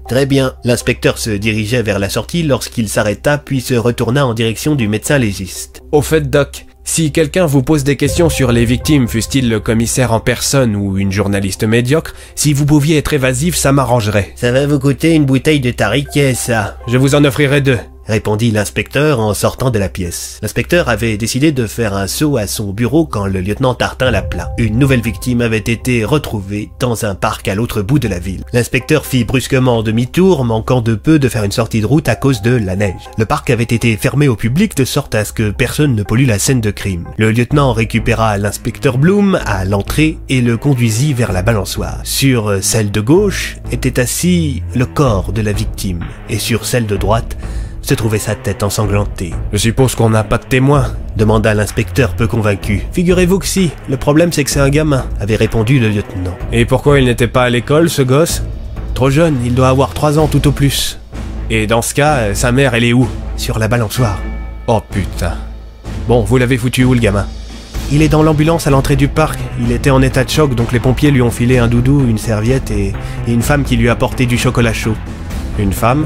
Très 0.09 0.27
bien. 0.27 0.55
L'inspecteur 0.65 1.19
se 1.19 1.31
dirigeait 1.31 1.83
vers 1.83 1.99
la 1.99 2.09
sortie 2.09 2.45
lorsqu'il 2.45 2.89
s'arrêta 2.89 3.39
puis 3.39 3.61
se 3.61 3.75
retourna 3.75 4.25
en 4.25 4.35
direction 4.35 4.77
du 4.77 4.89
médecin 4.89 5.19
légiste. 5.19 5.83
Au 5.91 6.01
fait, 6.01 6.31
Doc, 6.31 6.67
si 6.87 7.13
quelqu'un 7.13 7.45
vous 7.45 7.63
pose 7.63 7.85
des 7.85 7.97
questions 7.97 8.31
sur 8.31 8.53
les 8.53 8.65
victimes, 8.65 9.09
fût-il 9.09 9.51
le 9.51 9.61
commissaire 9.61 10.13
en 10.13 10.21
personne 10.21 10.77
ou 10.77 10.97
une 10.97 11.13
journaliste 11.13 11.65
médiocre, 11.65 12.15
si 12.37 12.53
vous 12.55 12.65
pouviez 12.65 12.97
être 12.97 13.13
évasif, 13.13 13.57
ça 13.57 13.73
m'arrangerait. 13.73 14.33
Ça 14.37 14.53
va 14.53 14.67
vous 14.67 14.79
coûter 14.79 15.13
une 15.13 15.27
bouteille 15.27 15.61
de 15.61 15.73
tariquet, 15.73 16.33
ça. 16.33 16.79
Je 16.87 16.97
vous 16.97 17.15
en 17.15 17.25
offrirai 17.25 17.61
deux. 17.61 17.79
Répondit 18.07 18.51
l'inspecteur 18.51 19.21
en 19.21 19.35
sortant 19.35 19.71
de 19.71 19.79
la 19.79 19.89
pièce. 19.89 20.39
L'inspecteur 20.43 20.89
avait 20.89 21.17
décidé 21.17 21.53
de 21.53 21.67
faire 21.67 21.95
un 21.95 22.07
saut 22.07 22.37
à 22.37 22.47
son 22.47 22.73
bureau 22.73 23.07
quand 23.07 23.27
le 23.27 23.41
lieutenant 23.41 23.75
Tartin 23.75 24.11
l'appela. 24.11 24.53
Une 24.59 24.79
nouvelle 24.79 25.01
victime 25.01 25.41
avait 25.41 25.59
été 25.59 26.05
retrouvée 26.05 26.71
dans 26.79 27.05
un 27.05 27.15
parc 27.15 27.49
à 27.49 27.55
l'autre 27.55 27.83
bout 27.83 27.99
de 27.99 28.09
la 28.09 28.19
ville. 28.19 28.45
L'inspecteur 28.53 29.07
fit 29.07 29.25
brusquement 29.25 29.83
demi-tour, 29.83 30.45
manquant 30.45 30.81
de 30.81 30.95
peu 30.95 31.19
de 31.19 31.29
faire 31.29 31.45
une 31.45 31.53
sortie 31.53 31.81
de 31.81 31.87
route 31.87 32.09
à 32.09 32.17
cause 32.17 32.43
de 32.43 32.55
la 32.55 32.77
neige. 32.77 33.09
Le 33.19 33.27
parc 33.27 33.51
avait 33.51 33.65
été 33.65 33.97
fermé 33.97 34.29
au 34.29 34.37
public 34.37 34.77
de 34.77 34.85
sorte 34.85 35.15
à 35.15 35.25
ce 35.25 35.33
que 35.33 35.51
personne 35.51 35.95
ne 35.95 36.03
pollue 36.03 36.27
la 36.27 36.39
scène 36.39 36.61
de 36.61 36.71
crime. 36.71 37.09
Le 37.19 37.31
lieutenant 37.31 37.73
récupéra 37.73 38.39
l'inspecteur 38.39 38.99
Bloom 38.99 39.39
à 39.45 39.65
l'entrée 39.65 40.19
et 40.29 40.41
le 40.41 40.57
conduisit 40.57 41.15
vers 41.15 41.33
la 41.33 41.43
balançoire. 41.43 42.01
Sur 42.05 42.63
celle 42.63 42.91
de 42.91 43.01
gauche 43.01 43.57
était 43.73 44.01
assis 44.01 44.63
le 44.75 44.87
corps 44.87 45.33
de 45.33 45.43
la 45.43 45.53
victime 45.53 46.05
et 46.29 46.39
sur 46.39 46.65
celle 46.65 46.87
de 46.87 46.97
droite 46.97 47.37
se 47.87 47.95
trouvait 47.95 48.19
sa 48.19 48.35
tête 48.35 48.65
ensanglantée. 48.65 49.33
Je 49.53 49.59
suppose 49.59 49.95
qu'on 49.95 50.11
n'a 50.11 50.25
pas 50.25 50.39
de 50.39 50.45
témoin 50.45 50.87
demanda 51.17 51.55
l'inspecteur 51.55 52.15
peu 52.15 52.27
convaincu. 52.27 52.83
Figurez-vous 52.93 53.39
que 53.39 53.47
si, 53.47 53.71
le 53.89 53.97
problème 53.97 54.33
c'est 54.33 54.43
que 54.43 54.51
c'est 54.51 54.61
un 54.61 54.71
gamin, 54.71 55.05
avait 55.21 55.37
répondu 55.37 55.79
le 55.79 55.89
lieutenant. 55.89 56.37
Et 56.53 56.65
pourquoi 56.65 56.99
il 56.99 57.05
n'était 57.05 57.29
pas 57.29 57.45
à 57.45 57.49
l'école, 57.49 57.89
ce 57.89 58.03
gosse? 58.03 58.43
Trop 58.95 59.09
jeune, 59.09 59.37
il 59.45 59.55
doit 59.55 59.69
avoir 59.69 59.95
trois 59.95 60.19
ans 60.19 60.27
tout 60.27 60.49
au 60.49 60.53
plus. 60.53 60.99
Et 61.49 61.69
dans 61.69 61.81
ce 61.81 61.95
cas, 61.95 62.35
sa 62.35 62.51
mère, 62.51 62.75
elle 62.75 62.83
est 62.83 62.93
où? 62.93 63.09
Sur 63.37 63.61
la 63.61 63.69
balançoire. 63.69 64.19
Oh 64.67 64.81
putain. 64.91 65.35
Bon, 66.09 66.23
vous 66.23 66.39
l'avez 66.39 66.59
foutu 66.59 66.83
où 66.83 66.93
le 66.93 67.01
gamin? 67.01 67.27
Il 67.93 68.03
est 68.03 68.09
dans 68.09 68.25
l'ambulance 68.25 68.67
à 68.67 68.71
l'entrée 68.71 68.97
du 68.97 69.07
parc. 69.07 69.39
Il 69.61 69.71
était 69.71 69.91
en 69.91 70.03
état 70.03 70.25
de 70.25 70.31
choc, 70.31 70.57
donc 70.57 70.73
les 70.73 70.81
pompiers 70.81 71.13
lui 71.13 71.23
ont 71.23 71.31
filé 71.31 71.59
un 71.59 71.69
doudou, 71.69 72.05
une 72.09 72.19
serviette 72.19 72.73
et, 72.73 72.95
et 73.29 73.33
une 73.33 73.43
femme 73.43 73.63
qui 73.63 73.77
lui 73.77 73.89
a 73.89 73.93
apporté 73.93 74.27
du 74.27 74.39
chocolat 74.39 74.73
chaud. 74.73 74.97
Une 75.59 75.73
femme? 75.73 76.05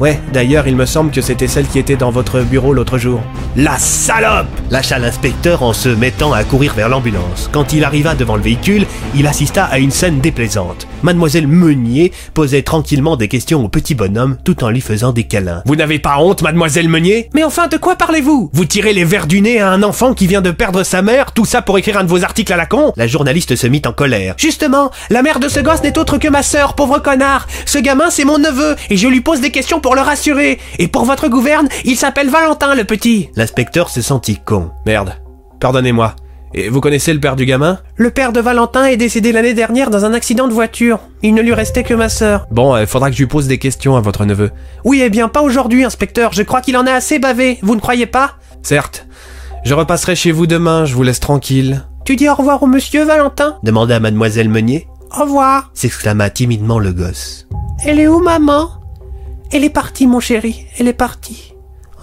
Ouais, 0.00 0.20
d'ailleurs, 0.32 0.68
il 0.68 0.76
me 0.76 0.86
semble 0.86 1.10
que 1.10 1.20
c'était 1.20 1.48
celle 1.48 1.66
qui 1.66 1.80
était 1.80 1.96
dans 1.96 2.12
votre 2.12 2.40
bureau 2.42 2.72
l'autre 2.72 2.98
jour. 2.98 3.20
La 3.56 3.76
salope 3.78 4.46
lâcha 4.70 4.98
l'inspecteur 4.98 5.64
en 5.64 5.72
se 5.72 5.88
mettant 5.88 6.32
à 6.32 6.44
courir 6.44 6.74
vers 6.74 6.88
l'ambulance. 6.88 7.50
Quand 7.52 7.72
il 7.72 7.82
arriva 7.82 8.14
devant 8.14 8.36
le 8.36 8.42
véhicule, 8.42 8.86
il 9.16 9.26
assista 9.26 9.64
à 9.64 9.78
une 9.78 9.90
scène 9.90 10.20
déplaisante. 10.20 10.86
Mademoiselle 11.02 11.48
Meunier 11.48 12.12
posait 12.32 12.62
tranquillement 12.62 13.16
des 13.16 13.26
questions 13.26 13.64
au 13.64 13.68
petit 13.68 13.96
bonhomme 13.96 14.36
tout 14.44 14.62
en 14.62 14.70
lui 14.70 14.80
faisant 14.80 15.12
des 15.12 15.24
câlins. 15.24 15.62
Vous 15.66 15.74
n'avez 15.74 15.98
pas 15.98 16.18
honte, 16.18 16.42
mademoiselle 16.42 16.88
Meunier? 16.88 17.28
Mais 17.34 17.42
enfin, 17.42 17.66
de 17.66 17.76
quoi 17.76 17.96
parlez-vous? 17.96 18.50
Vous 18.52 18.64
tirez 18.64 18.92
les 18.92 19.04
verres 19.04 19.26
du 19.26 19.40
nez 19.40 19.58
à 19.58 19.70
un 19.70 19.82
enfant 19.82 20.14
qui 20.14 20.28
vient 20.28 20.42
de 20.42 20.52
perdre 20.52 20.84
sa 20.84 21.02
mère, 21.02 21.32
tout 21.32 21.44
ça 21.44 21.60
pour 21.60 21.76
écrire 21.76 21.98
un 21.98 22.04
de 22.04 22.08
vos 22.08 22.22
articles 22.22 22.52
à 22.52 22.56
la 22.56 22.66
con? 22.66 22.92
La 22.96 23.08
journaliste 23.08 23.56
se 23.56 23.66
mit 23.66 23.82
en 23.84 23.92
colère. 23.92 24.34
Justement, 24.36 24.92
la 25.10 25.22
mère 25.22 25.40
de 25.40 25.48
ce 25.48 25.58
gosse 25.58 25.82
n'est 25.82 25.98
autre 25.98 26.18
que 26.18 26.28
ma 26.28 26.44
sœur, 26.44 26.74
pauvre 26.74 27.00
connard. 27.00 27.48
Ce 27.66 27.78
gamin, 27.78 28.10
c'est 28.10 28.24
mon 28.24 28.38
neveu, 28.38 28.76
et 28.90 28.96
je 28.96 29.08
lui 29.08 29.20
pose 29.20 29.40
des 29.40 29.50
questions 29.50 29.80
pour 29.80 29.87
le 29.94 30.00
rassurer. 30.00 30.58
Et 30.78 30.88
pour 30.88 31.04
votre 31.04 31.28
gouverne, 31.28 31.68
il 31.84 31.96
s'appelle 31.96 32.30
Valentin, 32.30 32.74
le 32.74 32.84
petit. 32.84 33.30
L'inspecteur 33.36 33.88
se 33.90 34.02
sentit 34.02 34.38
con. 34.44 34.70
Merde. 34.86 35.14
Pardonnez-moi. 35.60 36.14
Et 36.54 36.70
vous 36.70 36.80
connaissez 36.80 37.12
le 37.12 37.20
père 37.20 37.36
du 37.36 37.44
gamin? 37.44 37.78
Le 37.96 38.10
père 38.10 38.32
de 38.32 38.40
Valentin 38.40 38.86
est 38.86 38.96
décédé 38.96 39.32
l'année 39.32 39.52
dernière 39.52 39.90
dans 39.90 40.04
un 40.04 40.14
accident 40.14 40.48
de 40.48 40.54
voiture. 40.54 41.00
Il 41.22 41.34
ne 41.34 41.42
lui 41.42 41.52
restait 41.52 41.82
que 41.82 41.92
ma 41.92 42.08
sœur. 42.08 42.46
Bon, 42.50 42.74
il 42.78 42.86
faudra 42.86 43.10
que 43.10 43.16
je 43.16 43.20
lui 43.22 43.28
pose 43.28 43.48
des 43.48 43.58
questions 43.58 43.96
à 43.96 44.00
votre 44.00 44.24
neveu. 44.24 44.50
Oui, 44.84 45.02
eh 45.04 45.10
bien, 45.10 45.28
pas 45.28 45.42
aujourd'hui, 45.42 45.84
inspecteur. 45.84 46.32
Je 46.32 46.42
crois 46.42 46.62
qu'il 46.62 46.76
en 46.78 46.86
a 46.86 46.92
assez 46.92 47.18
bavé. 47.18 47.58
Vous 47.62 47.74
ne 47.74 47.80
croyez 47.80 48.06
pas? 48.06 48.36
Certes. 48.62 49.06
Je 49.64 49.74
repasserai 49.74 50.16
chez 50.16 50.32
vous 50.32 50.46
demain, 50.46 50.86
je 50.86 50.94
vous 50.94 51.02
laisse 51.02 51.20
tranquille. 51.20 51.84
Tu 52.06 52.16
dis 52.16 52.28
au 52.28 52.34
revoir 52.34 52.62
au 52.62 52.66
monsieur, 52.66 53.04
Valentin? 53.04 53.58
Demanda 53.62 54.00
mademoiselle 54.00 54.48
Meunier. 54.48 54.88
Au 55.14 55.22
revoir. 55.24 55.70
s'exclama 55.74 56.30
timidement 56.30 56.78
le 56.78 56.92
gosse. 56.92 57.46
Elle 57.84 58.00
est 58.00 58.08
où, 58.08 58.20
maman? 58.20 58.70
Elle 59.50 59.64
est 59.64 59.70
partie, 59.70 60.06
mon 60.06 60.20
chéri. 60.20 60.66
Elle 60.78 60.88
est 60.88 60.92
partie. 60.92 61.54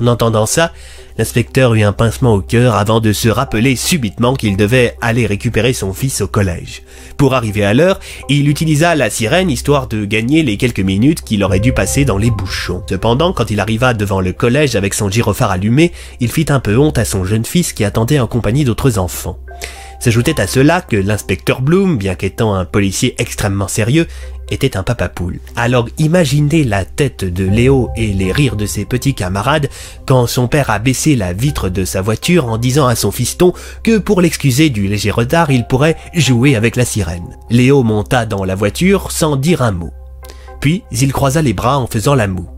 En 0.01 0.07
entendant 0.07 0.45
ça, 0.45 0.73
l'inspecteur 1.17 1.73
eut 1.73 1.83
un 1.83 1.93
pincement 1.93 2.33
au 2.33 2.41
cœur 2.41 2.75
avant 2.75 2.99
de 2.99 3.13
se 3.13 3.29
rappeler 3.29 3.75
subitement 3.75 4.33
qu'il 4.33 4.57
devait 4.57 4.97
aller 4.99 5.25
récupérer 5.25 5.71
son 5.71 5.93
fils 5.93 6.21
au 6.21 6.27
collège. 6.27 6.81
Pour 7.17 7.33
arriver 7.33 7.63
à 7.63 7.73
l'heure, 7.73 7.99
il 8.27 8.49
utilisa 8.49 8.95
la 8.95 9.09
sirène 9.09 9.49
histoire 9.49 9.87
de 9.87 10.03
gagner 10.03 10.43
les 10.43 10.57
quelques 10.57 10.81
minutes 10.81 11.21
qu'il 11.21 11.43
aurait 11.43 11.59
dû 11.61 11.71
passer 11.71 12.03
dans 12.03 12.17
les 12.17 12.31
bouchons. 12.31 12.83
Cependant, 12.89 13.31
quand 13.31 13.51
il 13.51 13.59
arriva 13.59 13.93
devant 13.93 14.19
le 14.19 14.33
collège 14.33 14.75
avec 14.75 14.93
son 14.93 15.09
gyrophare 15.09 15.51
allumé, 15.51 15.93
il 16.19 16.31
fit 16.31 16.47
un 16.49 16.59
peu 16.59 16.77
honte 16.77 16.97
à 16.97 17.05
son 17.05 17.23
jeune 17.23 17.45
fils 17.45 17.71
qui 17.71 17.85
attendait 17.85 18.19
en 18.19 18.27
compagnie 18.27 18.65
d'autres 18.65 18.97
enfants. 18.99 19.37
S'ajoutait 19.99 20.41
à 20.41 20.47
cela 20.47 20.81
que 20.81 20.97
l'inspecteur 20.97 21.61
Bloom, 21.61 21.97
bien 21.97 22.15
qu'étant 22.15 22.53
un 22.53 22.65
policier 22.65 23.15
extrêmement 23.17 23.67
sérieux, 23.67 24.07
était 24.49 24.77
un 24.77 24.83
papapoule. 24.83 25.39
Alors 25.55 25.87
imaginez 25.97 26.63
la 26.63 26.85
tête 26.85 27.25
de 27.25 27.45
Léo 27.45 27.89
et 27.95 28.13
les 28.13 28.31
rires 28.31 28.55
de 28.55 28.65
ses 28.65 28.85
petits 28.85 29.13
camarades 29.13 29.69
quand 30.05 30.27
son 30.27 30.47
père 30.47 30.69
a 30.69 30.79
baissé 30.79 31.15
la 31.15 31.33
vitre 31.33 31.69
de 31.69 31.85
sa 31.85 32.01
voiture 32.01 32.45
en 32.47 32.57
disant 32.57 32.87
à 32.87 32.95
son 32.95 33.11
fiston 33.11 33.53
que 33.83 33.97
pour 33.97 34.21
l'excuser 34.21 34.69
du 34.69 34.87
léger 34.87 35.11
retard, 35.11 35.51
il 35.51 35.65
pourrait 35.65 35.97
jouer 36.13 36.55
avec 36.55 36.75
la 36.75 36.85
sirène. 36.85 37.37
Léo 37.49 37.83
monta 37.83 38.25
dans 38.25 38.43
la 38.43 38.55
voiture 38.55 39.11
sans 39.11 39.35
dire 39.35 39.61
un 39.61 39.71
mot. 39.71 39.91
Puis 40.59 40.83
il 40.91 41.13
croisa 41.13 41.41
les 41.41 41.53
bras 41.53 41.77
en 41.77 41.87
faisant 41.87 42.15
la 42.15 42.27
moue. 42.27 42.49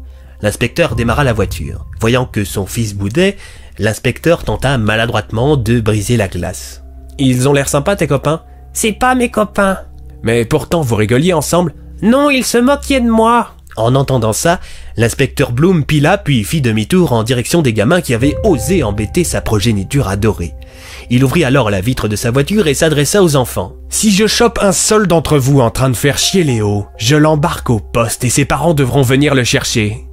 L'inspecteur 0.41 0.95
démarra 0.95 1.23
la 1.23 1.34
voiture. 1.34 1.86
Voyant 2.00 2.26
que 2.26 2.45
son 2.45 2.65
fils 2.65 2.93
boudait, 2.93 3.38
l'inspecteur 3.80 4.43
tenta 4.43 4.78
maladroitement 4.78 5.58
de 5.58 5.80
briser 5.80 6.15
la 6.15 6.28
glace. 6.28 6.84
Ils 7.17 7.50
ont 7.50 7.54
l'air 7.54 7.67
sympas, 7.67 7.95
tes 7.95 8.08
copains? 8.08 8.43
C'est 8.73 8.91
pas 8.91 9.15
mes 9.15 9.32
copains. 9.32 9.80
Mais 10.23 10.45
pourtant, 10.45 10.82
vous 10.82 10.95
rigoliez 10.95 11.34
ensemble 11.34 11.73
Non, 12.01 12.30
ils 12.30 12.45
se 12.45 12.58
moquaient 12.58 13.01
de 13.01 13.10
moi. 13.10 13.51
En 13.77 13.93
entendant 13.93 14.34
ça, 14.34 14.60
l'inspecteur 14.97 15.51
Bloom 15.51 15.86
pila 15.86 16.17
puis 16.17 16.43
fit 16.43 16.62
demi-tour 16.62 17.13
en 17.13 17.21
direction 17.21 17.62
des 17.62 17.73
gamins 17.73 18.01
qui 18.01 18.15
avaient 18.15 18.36
osé 18.43 18.82
embêter 18.82 19.23
sa 19.23 19.39
progéniture 19.39 20.08
adorée. 20.08 20.56
Il 21.12 21.23
ouvrit 21.23 21.43
alors 21.43 21.69
la 21.69 21.80
vitre 21.80 22.08
de 22.08 22.15
sa 22.15 22.32
voiture 22.32 22.67
et 22.67 22.73
s'adressa 22.73 23.21
aux 23.21 23.36
enfants. 23.36 23.73
Si 23.89 24.12
je 24.12 24.25
chope 24.25 24.58
un 24.62 24.71
seul 24.71 25.06
d'entre 25.06 25.38
vous 25.38 25.60
en 25.60 25.69
train 25.69 25.91
de 25.91 25.95
faire 25.95 26.17
chier 26.17 26.43
Léo, 26.43 26.88
je 26.97 27.15
l'embarque 27.15 27.69
au 27.69 27.80
poste 27.80 28.23
et 28.23 28.30
ses 28.30 28.45
parents 28.45 28.73
devront 28.73 29.03
venir 29.03 29.36
le 29.36 29.43
chercher. 29.43 30.07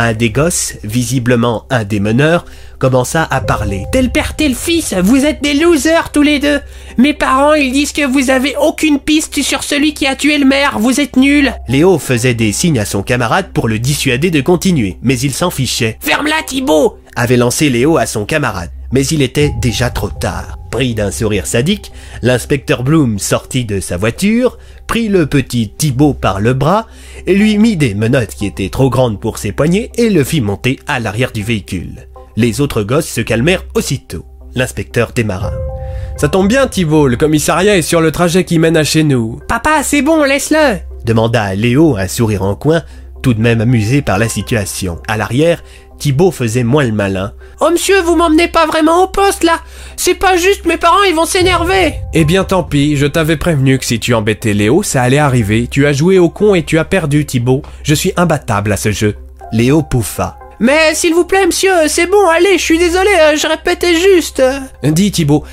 Un 0.00 0.12
des 0.12 0.30
gosses, 0.30 0.74
visiblement 0.84 1.64
un 1.70 1.82
des 1.82 1.98
meneurs, 1.98 2.44
commença 2.78 3.26
à 3.32 3.40
parler. 3.40 3.82
Tel 3.90 4.12
père, 4.12 4.36
tel 4.36 4.54
fils, 4.54 4.94
vous 4.94 5.24
êtes 5.24 5.42
des 5.42 5.54
losers 5.54 6.12
tous 6.12 6.22
les 6.22 6.38
deux. 6.38 6.60
Mes 6.98 7.14
parents, 7.14 7.54
ils 7.54 7.72
disent 7.72 7.90
que 7.90 8.06
vous 8.06 8.30
avez 8.30 8.54
aucune 8.60 9.00
piste 9.00 9.42
sur 9.42 9.64
celui 9.64 9.94
qui 9.94 10.06
a 10.06 10.14
tué 10.14 10.38
le 10.38 10.44
maire, 10.44 10.78
vous 10.78 11.00
êtes 11.00 11.16
nuls. 11.16 11.52
Léo 11.66 11.98
faisait 11.98 12.34
des 12.34 12.52
signes 12.52 12.78
à 12.78 12.84
son 12.84 13.02
camarade 13.02 13.48
pour 13.52 13.66
le 13.66 13.80
dissuader 13.80 14.30
de 14.30 14.40
continuer, 14.40 14.98
mais 15.02 15.18
il 15.18 15.32
s'en 15.32 15.50
fichait. 15.50 15.98
Ferme-la, 16.00 16.44
Thibaut 16.46 17.00
avait 17.16 17.36
lancé 17.36 17.68
Léo 17.68 17.96
à 17.96 18.06
son 18.06 18.24
camarade. 18.24 18.70
Mais 18.92 19.04
il 19.06 19.20
était 19.20 19.52
déjà 19.60 19.90
trop 19.90 20.08
tard. 20.08 20.58
Pris 20.70 20.94
d'un 20.94 21.10
sourire 21.10 21.46
sadique, 21.46 21.92
l'inspecteur 22.22 22.84
Bloom 22.84 23.18
sortit 23.18 23.64
de 23.64 23.80
sa 23.80 23.96
voiture, 23.96 24.58
prit 24.88 25.06
le 25.06 25.26
petit 25.26 25.68
Thibaut 25.68 26.14
par 26.14 26.40
le 26.40 26.54
bras, 26.54 26.88
et 27.28 27.34
lui 27.36 27.58
mit 27.58 27.76
des 27.76 27.94
menottes 27.94 28.34
qui 28.34 28.46
étaient 28.46 28.70
trop 28.70 28.90
grandes 28.90 29.20
pour 29.20 29.38
ses 29.38 29.52
poignets 29.52 29.92
et 29.96 30.10
le 30.10 30.24
fit 30.24 30.40
monter 30.40 30.80
à 30.88 30.98
l'arrière 30.98 31.30
du 31.30 31.44
véhicule. 31.44 32.08
Les 32.36 32.60
autres 32.60 32.82
gosses 32.82 33.08
se 33.08 33.20
calmèrent 33.20 33.64
aussitôt. 33.76 34.24
L'inspecteur 34.56 35.12
démarra. 35.14 35.52
Ça 36.16 36.28
tombe 36.28 36.48
bien, 36.48 36.66
Thibaut, 36.66 37.06
le 37.06 37.16
commissariat 37.16 37.76
est 37.76 37.82
sur 37.82 38.00
le 38.00 38.10
trajet 38.10 38.44
qui 38.44 38.58
mène 38.58 38.76
à 38.76 38.82
chez 38.82 39.04
nous. 39.04 39.38
Papa, 39.46 39.84
c'est 39.84 40.02
bon, 40.02 40.24
laisse-le 40.24 40.78
demanda 41.08 41.54
Léo, 41.54 41.96
un 41.96 42.06
sourire 42.06 42.42
en 42.42 42.54
coin, 42.54 42.82
tout 43.22 43.32
de 43.32 43.40
même 43.40 43.60
amusé 43.60 44.02
par 44.02 44.18
la 44.18 44.28
situation. 44.28 44.98
À 45.08 45.16
l'arrière, 45.16 45.64
Thibaut 45.98 46.30
faisait 46.30 46.64
moins 46.64 46.84
le 46.84 46.92
malin. 46.92 47.32
Oh 47.60 47.70
monsieur, 47.70 48.00
vous 48.02 48.14
m'emmenez 48.16 48.48
pas 48.48 48.66
vraiment 48.66 49.02
au 49.02 49.08
poste 49.08 49.42
là 49.42 49.60
C'est 49.96 50.14
pas 50.14 50.36
juste, 50.36 50.64
mes 50.64 50.76
parents 50.76 51.02
ils 51.02 51.14
vont 51.14 51.24
s'énerver 51.24 51.94
Eh 52.14 52.24
bien 52.24 52.44
tant 52.44 52.62
pis, 52.62 52.96
je 52.96 53.06
t'avais 53.06 53.36
prévenu 53.36 53.78
que 53.78 53.84
si 53.84 53.98
tu 53.98 54.14
embêtais 54.14 54.54
Léo, 54.54 54.82
ça 54.82 55.02
allait 55.02 55.18
arriver. 55.18 55.66
Tu 55.70 55.86
as 55.86 55.92
joué 55.92 56.18
au 56.18 56.28
con 56.28 56.54
et 56.54 56.62
tu 56.62 56.78
as 56.78 56.84
perdu, 56.84 57.26
Thibaut. 57.26 57.62
Je 57.82 57.94
suis 57.94 58.12
imbattable 58.16 58.72
à 58.72 58.76
ce 58.76 58.92
jeu. 58.92 59.16
Léo 59.52 59.82
pouffa. 59.82 60.38
Mais 60.60 60.94
s'il 60.94 61.14
vous 61.14 61.24
plaît, 61.24 61.46
monsieur, 61.46 61.70
c'est 61.86 62.06
bon, 62.06 62.26
allez, 62.28 62.58
je 62.58 62.62
suis 62.62 62.78
désolé, 62.78 63.10
euh, 63.20 63.36
je 63.36 63.46
répétais 63.46 63.94
juste. 63.94 64.42
Dis, 64.82 65.12
Thibaut, 65.12 65.44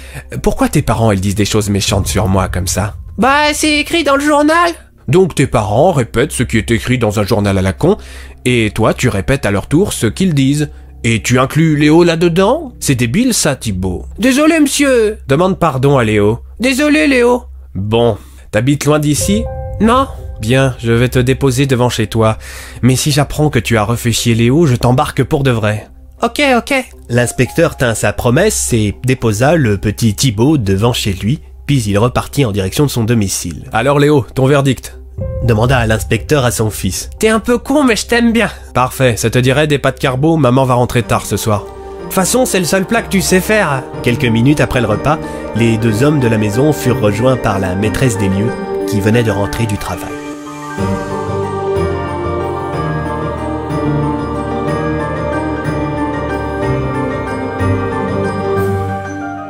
pourquoi 0.41 0.67
tes 0.67 0.81
parents 0.81 1.11
ils 1.11 1.21
disent 1.21 1.35
des 1.35 1.45
choses 1.45 1.69
méchantes 1.69 2.07
sur 2.07 2.27
moi 2.27 2.49
comme 2.49 2.67
ça? 2.67 2.95
Bah, 3.17 3.53
c'est 3.53 3.79
écrit 3.79 4.03
dans 4.03 4.15
le 4.15 4.23
journal. 4.23 4.71
Donc 5.07 5.35
tes 5.35 5.45
parents 5.45 5.91
répètent 5.91 6.31
ce 6.31 6.41
qui 6.43 6.57
est 6.57 6.71
écrit 6.71 6.97
dans 6.97 7.19
un 7.19 7.23
journal 7.23 7.57
à 7.57 7.61
la 7.61 7.73
con, 7.73 7.97
et 8.45 8.71
toi 8.73 8.93
tu 8.93 9.09
répètes 9.09 9.45
à 9.45 9.51
leur 9.51 9.67
tour 9.67 9.93
ce 9.93 10.07
qu'ils 10.07 10.33
disent. 10.33 10.69
Et 11.03 11.21
tu 11.21 11.37
inclus 11.37 11.75
Léo 11.75 12.03
là-dedans? 12.03 12.73
C'est 12.79 12.95
débile 12.95 13.35
ça, 13.35 13.55
Thibaut. 13.55 14.05
Désolé, 14.17 14.59
monsieur. 14.59 15.19
Demande 15.27 15.59
pardon 15.59 15.99
à 15.99 16.03
Léo. 16.03 16.39
Désolé, 16.59 17.05
Léo. 17.05 17.43
Bon, 17.75 18.17
t'habites 18.49 18.85
loin 18.85 18.97
d'ici? 18.97 19.43
Non. 19.79 20.07
Bien, 20.41 20.75
je 20.79 20.91
vais 20.91 21.09
te 21.09 21.19
déposer 21.19 21.67
devant 21.67 21.89
chez 21.89 22.07
toi. 22.07 22.39
Mais 22.81 22.95
si 22.95 23.11
j'apprends 23.11 23.51
que 23.51 23.59
tu 23.59 23.77
as 23.77 23.83
refait 23.83 24.11
chier 24.11 24.33
Léo, 24.33 24.65
je 24.65 24.75
t'embarque 24.75 25.23
pour 25.23 25.43
de 25.43 25.51
vrai. 25.51 25.87
Ok, 26.23 26.41
ok. 26.57 26.73
L'inspecteur 27.09 27.77
tint 27.77 27.93
sa 27.93 28.11
promesse 28.11 28.73
et 28.73 28.95
déposa 29.05 29.55
le 29.55 29.77
petit 29.77 30.15
Thibaut 30.15 30.57
devant 30.57 30.93
chez 30.93 31.13
lui, 31.13 31.39
puis 31.67 31.83
il 31.83 31.99
repartit 31.99 32.45
en 32.45 32.51
direction 32.51 32.85
de 32.85 32.89
son 32.89 33.03
domicile. 33.03 33.69
Alors 33.73 33.99
Léo, 33.99 34.25
ton 34.33 34.47
verdict? 34.47 34.97
Demanda 35.43 35.85
l'inspecteur 35.85 36.45
à 36.45 36.51
son 36.51 36.69
fils. 36.69 37.09
T'es 37.19 37.29
un 37.29 37.39
peu 37.39 37.57
con, 37.57 37.83
mais 37.83 37.95
je 37.95 38.07
t'aime 38.07 38.31
bien. 38.31 38.49
Parfait, 38.73 39.15
ça 39.17 39.29
te 39.29 39.39
dirait 39.39 39.67
des 39.67 39.79
pâtes 39.79 39.99
carbo 39.99 40.37
Maman 40.37 40.65
va 40.65 40.73
rentrer 40.73 41.03
tard 41.03 41.25
ce 41.25 41.37
soir. 41.37 41.63
De 41.63 42.03
toute 42.03 42.13
façon, 42.13 42.45
c'est 42.45 42.59
le 42.59 42.65
seul 42.65 42.85
plat 42.85 43.01
que 43.01 43.09
tu 43.09 43.21
sais 43.21 43.41
faire. 43.41 43.83
Quelques 44.03 44.25
minutes 44.25 44.61
après 44.61 44.81
le 44.81 44.87
repas, 44.87 45.17
les 45.55 45.77
deux 45.77 46.03
hommes 46.03 46.19
de 46.19 46.27
la 46.27 46.37
maison 46.37 46.71
furent 46.71 47.01
rejoints 47.01 47.37
par 47.37 47.59
la 47.59 47.75
maîtresse 47.75 48.17
des 48.17 48.29
lieux 48.29 48.51
qui 48.87 49.01
venait 49.01 49.23
de 49.23 49.31
rentrer 49.31 49.65
du 49.65 49.77
travail. 49.77 50.11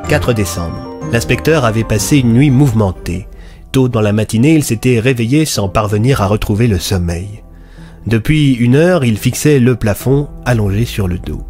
4 0.07 0.33
décembre. 0.33 0.77
L'inspecteur 1.11 1.65
avait 1.65 1.83
passé 1.83 2.19
une 2.19 2.33
nuit 2.33 2.51
mouvementée. 2.51 3.27
Tôt 3.75 3.89
dans 3.89 3.99
la 3.99 4.13
matinée, 4.13 4.53
il 4.53 4.63
s'était 4.63 5.01
réveillé 5.01 5.43
sans 5.43 5.67
parvenir 5.67 6.21
à 6.21 6.27
retrouver 6.27 6.67
le 6.67 6.79
sommeil. 6.79 7.43
Depuis 8.07 8.53
une 8.53 8.73
heure, 8.75 9.03
il 9.03 9.17
fixait 9.17 9.59
le 9.59 9.75
plafond 9.75 10.29
allongé 10.45 10.85
sur 10.85 11.09
le 11.09 11.19
dos. 11.19 11.43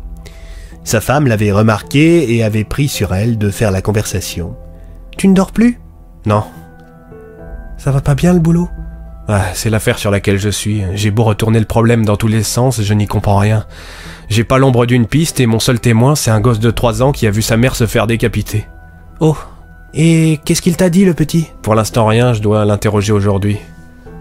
Sa 0.84 1.02
femme 1.02 1.28
l'avait 1.28 1.52
remarqué 1.52 2.34
et 2.34 2.44
avait 2.44 2.64
pris 2.64 2.88
sur 2.88 3.14
elle 3.14 3.38
de 3.38 3.52
faire 3.52 3.70
la 3.70 3.84
conversation. 3.84 4.56
Tu 5.16 5.28
ne 5.28 5.36
dors 5.36 5.52
plus? 5.52 5.80
Non. 6.26 6.44
Ça 7.78 7.92
va 7.92 8.02
pas 8.02 8.16
bien 8.16 8.34
le 8.34 8.40
boulot? 8.40 8.70
Ah, 9.28 9.46
c'est 9.54 9.70
l'affaire 9.70 10.00
sur 10.00 10.10
laquelle 10.10 10.40
je 10.40 10.50
suis. 10.50 10.82
J'ai 10.96 11.12
beau 11.12 11.26
retourner 11.26 11.60
le 11.60 11.66
problème 11.66 12.06
dans 12.06 12.18
tous 12.18 12.28
les 12.28 12.42
sens, 12.42 12.82
je 12.82 12.94
n'y 12.96 13.06
comprends 13.06 13.38
rien. 13.38 13.68
J'ai 14.30 14.44
pas 14.44 14.58
l'ombre 14.58 14.88
d'une 14.88 15.06
piste 15.06 15.40
et 15.40 15.46
mon 15.46 15.60
seul 15.60 15.80
témoin, 15.80 16.16
c'est 16.16 16.32
un 16.32 16.42
gosse 16.42 16.60
de 16.60 16.72
3 16.72 17.04
ans 17.04 17.12
qui 17.12 17.28
a 17.28 17.32
vu 17.32 17.44
sa 17.44 17.56
mère 17.56 17.76
se 17.76 17.86
faire 17.86 18.08
décapiter. 18.08 18.66
Oh. 19.20 19.38
Et 19.96 20.40
qu'est-ce 20.44 20.62
qu'il 20.62 20.76
t'a 20.76 20.90
dit, 20.90 21.06
le 21.06 21.14
petit? 21.14 21.48
Pour 21.62 21.74
l'instant 21.74 22.06
rien, 22.06 22.34
je 22.34 22.42
dois 22.42 22.66
l'interroger 22.66 23.14
aujourd'hui. 23.14 23.58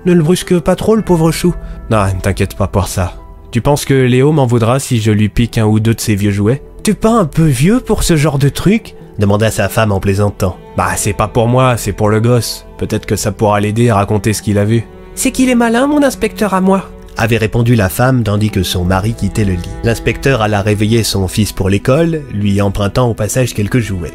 Ne 0.06 0.12
le 0.12 0.22
brusque 0.22 0.58
pas 0.60 0.76
trop, 0.76 0.94
le 0.94 1.02
pauvre 1.02 1.32
chou. 1.32 1.54
Non, 1.90 2.04
ne 2.06 2.20
t'inquiète 2.20 2.54
pas 2.54 2.68
pour 2.68 2.86
ça. 2.86 3.14
Tu 3.50 3.60
penses 3.60 3.84
que 3.84 3.94
Léo 3.94 4.32
m'en 4.32 4.46
voudra 4.46 4.78
si 4.78 5.00
je 5.00 5.10
lui 5.10 5.28
pique 5.28 5.58
un 5.58 5.66
ou 5.66 5.80
deux 5.80 5.94
de 5.94 6.00
ses 6.00 6.14
vieux 6.14 6.30
jouets? 6.30 6.62
T'es 6.82 6.94
pas 6.94 7.12
un 7.12 7.24
peu 7.24 7.44
vieux 7.44 7.80
pour 7.80 8.02
ce 8.02 8.16
genre 8.16 8.38
de 8.38 8.48
truc? 8.48 8.94
Demanda 9.18 9.50
sa 9.50 9.68
femme 9.68 9.92
en 9.92 10.00
plaisantant. 10.00 10.56
Bah, 10.76 10.90
c'est 10.96 11.12
pas 11.12 11.28
pour 11.28 11.48
moi, 11.48 11.76
c'est 11.76 11.92
pour 11.92 12.08
le 12.08 12.20
gosse. 12.20 12.66
Peut-être 12.78 13.06
que 13.06 13.16
ça 13.16 13.32
pourra 13.32 13.60
l'aider 13.60 13.90
à 13.90 13.94
raconter 13.96 14.32
ce 14.32 14.42
qu'il 14.42 14.58
a 14.58 14.64
vu. 14.64 14.84
C'est 15.14 15.30
qu'il 15.30 15.48
est 15.48 15.54
malin, 15.54 15.86
mon 15.86 16.02
inspecteur 16.02 16.54
à 16.54 16.60
moi. 16.60 16.90
avait 17.16 17.36
répondu 17.36 17.74
la 17.74 17.88
femme 17.88 18.22
tandis 18.24 18.50
que 18.50 18.62
son 18.62 18.84
mari 18.84 19.14
quittait 19.14 19.44
le 19.44 19.54
lit. 19.54 19.68
L'inspecteur 19.84 20.42
alla 20.42 20.62
réveiller 20.62 21.04
son 21.04 21.28
fils 21.28 21.52
pour 21.52 21.68
l'école, 21.68 22.22
lui 22.32 22.60
empruntant 22.60 23.08
au 23.08 23.14
passage 23.14 23.54
quelques 23.54 23.78
jouets. 23.78 24.12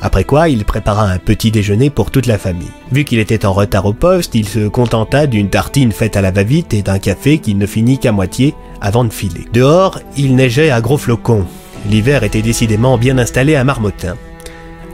Après 0.00 0.24
quoi, 0.24 0.48
il 0.48 0.64
prépara 0.64 1.04
un 1.10 1.18
petit 1.18 1.50
déjeuner 1.50 1.90
pour 1.90 2.10
toute 2.10 2.26
la 2.26 2.38
famille. 2.38 2.70
Vu 2.92 3.04
qu'il 3.04 3.18
était 3.18 3.44
en 3.44 3.52
retard 3.52 3.86
au 3.86 3.92
poste, 3.92 4.34
il 4.34 4.48
se 4.48 4.68
contenta 4.68 5.26
d'une 5.26 5.50
tartine 5.50 5.92
faite 5.92 6.16
à 6.16 6.20
la 6.20 6.30
va-vite 6.30 6.72
et 6.74 6.82
d'un 6.82 6.98
café 6.98 7.38
qu'il 7.38 7.58
ne 7.58 7.66
finit 7.66 7.98
qu'à 7.98 8.12
moitié 8.12 8.54
avant 8.80 9.04
de 9.04 9.12
filer. 9.12 9.46
Dehors, 9.52 10.00
il 10.16 10.36
neigeait 10.36 10.70
à 10.70 10.80
gros 10.80 10.98
flocons. 10.98 11.46
L'hiver 11.90 12.22
était 12.22 12.42
décidément 12.42 12.98
bien 12.98 13.18
installé 13.18 13.56
à 13.56 13.64
Marmottin. 13.64 14.16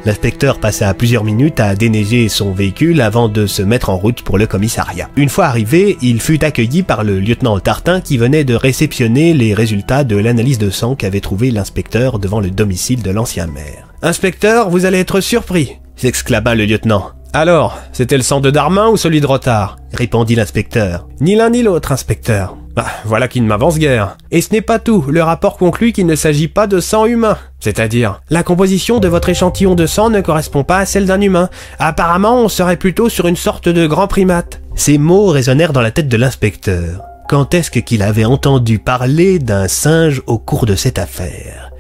L'inspecteur 0.05 0.59
passa 0.59 0.93
plusieurs 0.93 1.25
minutes 1.25 1.61
à 1.61 1.75
déneiger 1.75 2.29
son 2.29 2.53
véhicule 2.53 3.01
avant 3.01 3.29
de 3.29 3.47
se 3.47 3.63
mettre 3.63 3.89
en 3.89 3.97
route 3.97 4.21
pour 4.21 4.37
le 4.37 4.47
commissariat. 4.47 5.09
Une 5.17 5.31
fois 5.31 5.47
arrivé, 5.47 5.97
il 6.03 6.21
fut 6.21 6.45
accueilli 6.45 6.83
par 6.83 7.05
le 7.05 7.21
lieutenant 7.21 7.59
Tartin 7.59 8.03
qui 8.03 8.19
venait 8.19 8.45
de 8.45 8.55
réceptionner 8.55 9.33
les 9.33 9.55
résultats 9.55 10.05
de 10.05 10.17
l'analyse 10.17 10.59
de 10.59 10.69
sang 10.69 10.95
qu'avait 10.95 11.21
trouvé 11.21 11.51
l'inspecteur 11.51 12.19
devant 12.19 12.41
le 12.41 12.51
domicile 12.51 13.03
de 13.03 13.11
l'ancien 13.11 13.47
maire. 13.47 13.94
Inspecteur, 14.03 14.71
vous 14.71 14.85
allez 14.85 14.99
être 14.99 15.21
surpris. 15.21 15.79
S'exclama 15.97 16.55
le 16.55 16.65
lieutenant. 16.65 17.11
Alors, 17.33 17.79
c'était 17.93 18.17
le 18.17 18.23
sang 18.23 18.41
de 18.41 18.51
Darmin 18.51 18.89
ou 18.89 18.97
celui 18.97 19.21
de 19.21 19.27
Rotard 19.27 19.77
Répondit 19.93 20.37
l'inspecteur. 20.37 21.09
Ni 21.21 21.35
l'un 21.35 21.51
ni 21.51 21.63
l'autre, 21.65 21.91
inspecteur. 21.91 22.57
Ah, 22.77 22.87
voilà 23.05 23.29
qui 23.29 23.41
ne 23.41 23.47
m'avance 23.47 23.79
guère. 23.79 24.17
Et 24.31 24.41
ce 24.41 24.53
n'est 24.53 24.61
pas 24.61 24.79
tout. 24.79 25.05
Le 25.09 25.23
rapport 25.23 25.57
conclut 25.57 25.93
qu'il 25.93 26.07
ne 26.07 26.15
s'agit 26.15 26.49
pas 26.49 26.67
de 26.67 26.81
sang 26.81 27.07
humain. 27.07 27.39
C'est-à-dire 27.61 28.21
La 28.31 28.43
composition 28.43 28.99
de 29.01 29.09
votre 29.09 29.29
échantillon 29.29 29.75
de 29.75 29.87
sang 29.87 30.11
ne 30.11 30.21
correspond 30.21 30.65
pas 30.65 30.79
à 30.79 30.87
celle 30.87 31.07
d'un 31.07 31.21
humain. 31.21 31.49
Apparemment, 31.79 32.37
on 32.37 32.49
serait 32.49 32.77
plutôt 32.77 33.09
sur 33.09 33.27
une 33.27 33.37
sorte 33.37 33.69
de 33.69 33.87
grand 33.87 34.07
primate. 34.07 34.61
Ces 34.75 34.99
mots 34.99 35.27
résonnèrent 35.27 35.73
dans 35.73 35.81
la 35.81 35.93
tête 35.93 36.09
de 36.09 36.17
l'inspecteur. 36.17 37.01
Quand 37.29 37.55
est-ce 37.55 37.71
qu'il 37.71 38.03
avait 38.03 38.25
entendu 38.25 38.79
parler 38.79 39.39
d'un 39.39 39.67
singe 39.67 40.23
au 40.27 40.39
cours 40.39 40.67
de 40.67 40.75
cette 40.75 40.99
affaire? 40.99 41.71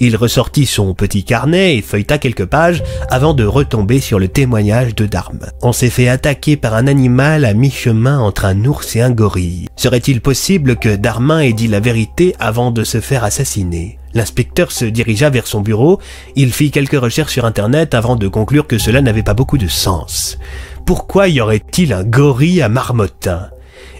Il 0.00 0.16
ressortit 0.16 0.66
son 0.66 0.94
petit 0.94 1.24
carnet 1.24 1.76
et 1.76 1.82
feuilleta 1.82 2.18
quelques 2.18 2.46
pages 2.46 2.82
avant 3.10 3.34
de 3.34 3.44
retomber 3.44 4.00
sur 4.00 4.18
le 4.18 4.28
témoignage 4.28 4.94
de 4.94 5.06
Darmin. 5.06 5.48
On 5.62 5.72
s'est 5.72 5.90
fait 5.90 6.08
attaquer 6.08 6.56
par 6.56 6.74
un 6.74 6.86
animal 6.86 7.44
à 7.44 7.54
mi-chemin 7.54 8.18
entre 8.18 8.44
un 8.44 8.64
ours 8.64 8.96
et 8.96 9.02
un 9.02 9.10
gorille. 9.10 9.68
Serait-il 9.76 10.20
possible 10.20 10.76
que 10.76 10.96
Darmin 10.96 11.40
ait 11.40 11.52
dit 11.52 11.68
la 11.68 11.80
vérité 11.80 12.34
avant 12.38 12.70
de 12.70 12.84
se 12.84 13.00
faire 13.00 13.24
assassiner? 13.24 13.98
L'inspecteur 14.14 14.70
se 14.70 14.84
dirigea 14.84 15.28
vers 15.28 15.48
son 15.48 15.60
bureau, 15.60 15.98
il 16.36 16.52
fit 16.52 16.70
quelques 16.70 17.00
recherches 17.00 17.32
sur 17.32 17.44
Internet 17.44 17.94
avant 17.94 18.14
de 18.14 18.28
conclure 18.28 18.68
que 18.68 18.78
cela 18.78 19.02
n'avait 19.02 19.24
pas 19.24 19.34
beaucoup 19.34 19.58
de 19.58 19.66
sens. 19.66 20.38
Pourquoi 20.86 21.28
y 21.28 21.40
aurait-il 21.40 21.92
un 21.92 22.04
gorille 22.04 22.62
à 22.62 22.68
Marmottin? 22.68 23.48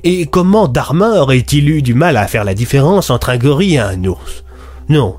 Et 0.05 0.27
comment 0.27 0.69
Darmin 0.69 1.19
aurait-il 1.21 1.69
eu 1.69 1.83
du 1.83 1.95
mal 1.95 2.17
à 2.17 2.29
faire 2.29 2.45
la 2.45 2.55
différence 2.55 3.11
entre 3.11 3.31
un 3.31 3.39
gorille 3.39 3.75
et 3.75 3.79
un 3.79 4.05
ours? 4.05 4.45
Non, 4.89 5.17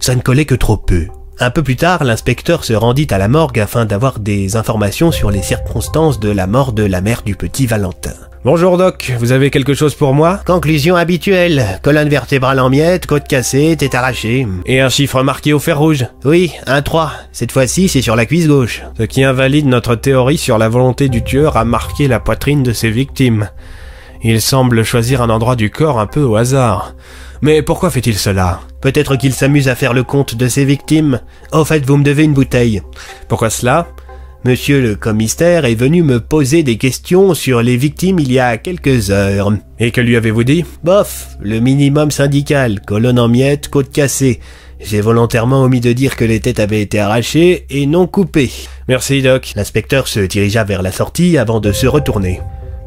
ça 0.00 0.14
ne 0.14 0.20
collait 0.20 0.44
que 0.44 0.54
trop 0.54 0.76
peu. 0.76 1.06
Un 1.38 1.50
peu 1.50 1.62
plus 1.62 1.76
tard, 1.76 2.02
l'inspecteur 2.04 2.64
se 2.64 2.72
rendit 2.72 3.08
à 3.10 3.18
la 3.18 3.28
morgue 3.28 3.60
afin 3.60 3.84
d'avoir 3.84 4.20
des 4.20 4.56
informations 4.56 5.12
sur 5.12 5.30
les 5.30 5.42
circonstances 5.42 6.18
de 6.18 6.30
la 6.30 6.46
mort 6.46 6.72
de 6.72 6.82
la 6.82 7.02
mère 7.02 7.22
du 7.22 7.36
petit 7.36 7.66
Valentin. 7.66 8.14
Bonjour 8.42 8.78
Doc, 8.78 9.12
vous 9.18 9.32
avez 9.32 9.50
quelque 9.50 9.74
chose 9.74 9.96
pour 9.96 10.14
moi? 10.14 10.40
Conclusion 10.46 10.94
habituelle. 10.96 11.80
Colonne 11.82 12.08
vertébrale 12.08 12.60
en 12.60 12.70
miettes, 12.70 13.06
côte 13.06 13.26
cassée, 13.26 13.76
tête 13.76 13.94
arrachée. 13.94 14.46
Et 14.66 14.80
un 14.80 14.88
chiffre 14.88 15.22
marqué 15.22 15.52
au 15.52 15.58
fer 15.58 15.78
rouge? 15.78 16.06
Oui, 16.24 16.52
un 16.66 16.80
3. 16.80 17.12
Cette 17.32 17.50
fois-ci, 17.50 17.88
c'est 17.88 18.02
sur 18.02 18.14
la 18.14 18.24
cuisse 18.24 18.46
gauche. 18.46 18.82
Ce 18.96 19.02
qui 19.02 19.24
invalide 19.24 19.66
notre 19.66 19.96
théorie 19.96 20.38
sur 20.38 20.58
la 20.58 20.68
volonté 20.68 21.08
du 21.08 21.24
tueur 21.24 21.56
à 21.56 21.64
marquer 21.64 22.06
la 22.06 22.20
poitrine 22.20 22.62
de 22.62 22.72
ses 22.72 22.90
victimes. 22.90 23.50
Il 24.22 24.40
semble 24.40 24.84
choisir 24.84 25.22
un 25.22 25.30
endroit 25.30 25.56
du 25.56 25.70
corps 25.70 25.98
un 25.98 26.06
peu 26.06 26.22
au 26.22 26.36
hasard. 26.36 26.94
Mais 27.42 27.62
pourquoi 27.62 27.90
fait-il 27.90 28.16
cela 28.16 28.60
Peut-être 28.80 29.16
qu'il 29.16 29.32
s'amuse 29.32 29.68
à 29.68 29.74
faire 29.74 29.92
le 29.92 30.04
compte 30.04 30.34
de 30.34 30.48
ses 30.48 30.64
victimes. 30.64 31.20
Au 31.52 31.64
fait, 31.64 31.84
vous 31.84 31.96
me 31.96 32.04
devez 32.04 32.24
une 32.24 32.34
bouteille. 32.34 32.82
Pourquoi 33.28 33.50
cela 33.50 33.88
Monsieur 34.44 34.80
le 34.80 34.94
commissaire 34.94 35.64
est 35.64 35.74
venu 35.74 36.04
me 36.04 36.20
poser 36.20 36.62
des 36.62 36.76
questions 36.76 37.34
sur 37.34 37.62
les 37.62 37.76
victimes 37.76 38.20
il 38.20 38.30
y 38.30 38.38
a 38.38 38.56
quelques 38.58 39.10
heures. 39.10 39.52
Et 39.80 39.90
que 39.90 40.00
lui 40.00 40.14
avez-vous 40.16 40.44
dit 40.44 40.64
Bof, 40.84 41.36
le 41.40 41.58
minimum 41.58 42.12
syndical, 42.12 42.80
colonne 42.80 43.18
en 43.18 43.26
miettes, 43.26 43.68
côte 43.68 43.90
cassée. 43.90 44.38
J'ai 44.78 45.00
volontairement 45.00 45.62
omis 45.62 45.80
de 45.80 45.92
dire 45.92 46.14
que 46.14 46.24
les 46.24 46.38
têtes 46.38 46.60
avaient 46.60 46.82
été 46.82 47.00
arrachées 47.00 47.66
et 47.70 47.86
non 47.86 48.06
coupées. 48.06 48.52
Merci 48.88 49.20
Doc. 49.20 49.52
L'inspecteur 49.56 50.06
se 50.06 50.20
dirigea 50.20 50.62
vers 50.62 50.82
la 50.82 50.92
sortie 50.92 51.38
avant 51.38 51.58
de 51.58 51.72
se 51.72 51.88
retourner. 51.88 52.40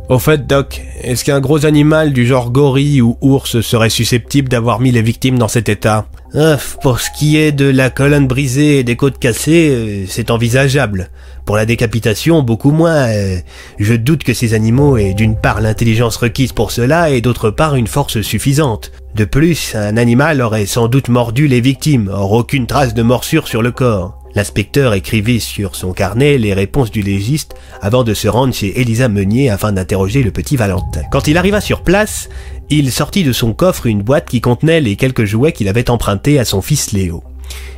Au 0.09 0.17
fait, 0.17 0.47
Doc, 0.47 0.81
est-ce 1.03 1.23
qu'un 1.23 1.39
gros 1.39 1.67
animal 1.67 2.13
du 2.13 2.25
genre 2.25 2.49
gorille 2.49 2.99
ou 2.99 3.15
ours 3.21 3.61
serait 3.61 3.91
susceptible 3.91 4.49
d'avoir 4.49 4.79
mis 4.79 4.89
les 4.89 5.03
victimes 5.03 5.37
dans 5.37 5.47
cet 5.47 5.69
état? 5.69 6.07
Ah, 6.33 6.57
pour 6.81 6.99
ce 6.99 7.09
qui 7.15 7.37
est 7.37 7.51
de 7.51 7.65
la 7.69 7.91
colonne 7.91 8.25
brisée 8.25 8.79
et 8.79 8.83
des 8.83 8.95
côtes 8.95 9.19
cassées, 9.19 9.69
euh, 9.69 10.05
c'est 10.07 10.31
envisageable. 10.31 11.11
Pour 11.45 11.57
la 11.57 11.67
décapitation, 11.67 12.41
beaucoup 12.41 12.71
moins. 12.71 13.07
euh, 13.07 13.37
je 13.77 13.93
doute 13.93 14.23
que 14.23 14.33
ces 14.33 14.55
animaux 14.55 14.97
aient 14.97 15.13
d'une 15.13 15.35
part 15.35 15.61
l'intelligence 15.61 16.17
requise 16.17 16.53
pour 16.53 16.71
cela 16.71 17.11
et 17.11 17.21
d'autre 17.21 17.51
part 17.51 17.75
une 17.75 17.85
force 17.85 18.21
suffisante. 18.21 18.91
De 19.15 19.25
plus, 19.25 19.75
un 19.75 19.95
animal 19.95 20.41
aurait 20.41 20.65
sans 20.65 20.87
doute 20.87 21.09
mordu 21.09 21.47
les 21.47 21.61
victimes, 21.61 22.09
or 22.11 22.31
aucune 22.31 22.65
trace 22.65 22.95
de 22.95 23.03
morsure 23.03 23.47
sur 23.47 23.61
le 23.61 23.71
corps. 23.71 24.18
L'inspecteur 24.39 24.93
écrivit 24.93 25.41
sur 25.41 25.75
son 25.75 25.91
carnet 25.91 26.37
les 26.37 26.53
réponses 26.53 26.91
du 26.91 27.01
légiste 27.01 27.55
avant 27.81 28.05
de 28.05 28.13
se 28.13 28.29
rendre 28.29 28.53
chez 28.53 28.79
Elisa 28.79 29.09
Meunier 29.09 29.49
afin 29.49 29.73
d'interroger 29.73 30.23
le 30.23 30.31
petit 30.31 30.55
Valentin. 30.55 31.01
Quand 31.11 31.27
il 31.27 31.37
arriva 31.37 31.59
sur 31.59 31.81
place, 31.81 32.29
il 32.69 32.89
sortit 32.89 33.25
de 33.25 33.33
son 33.33 33.51
coffre 33.51 33.85
une 33.85 34.01
boîte 34.01 34.29
qui 34.29 34.39
contenait 34.39 34.79
les 34.79 34.95
quelques 34.95 35.25
jouets 35.25 35.51
qu'il 35.51 35.67
avait 35.67 35.89
empruntés 35.89 36.39
à 36.39 36.45
son 36.45 36.61
fils 36.61 36.93
Léo. 36.93 37.21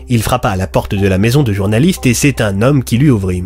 Il 0.08 0.22
frappa 0.22 0.52
à 0.52 0.56
la 0.56 0.68
porte 0.68 0.94
de 0.94 1.08
la 1.08 1.18
maison 1.18 1.42
de 1.42 1.52
journaliste 1.52 2.06
et 2.06 2.14
c'est 2.14 2.42
un 2.42 2.62
homme 2.62 2.84
qui 2.84 3.00
lui 3.00 3.10
ouvrit. 3.10 3.44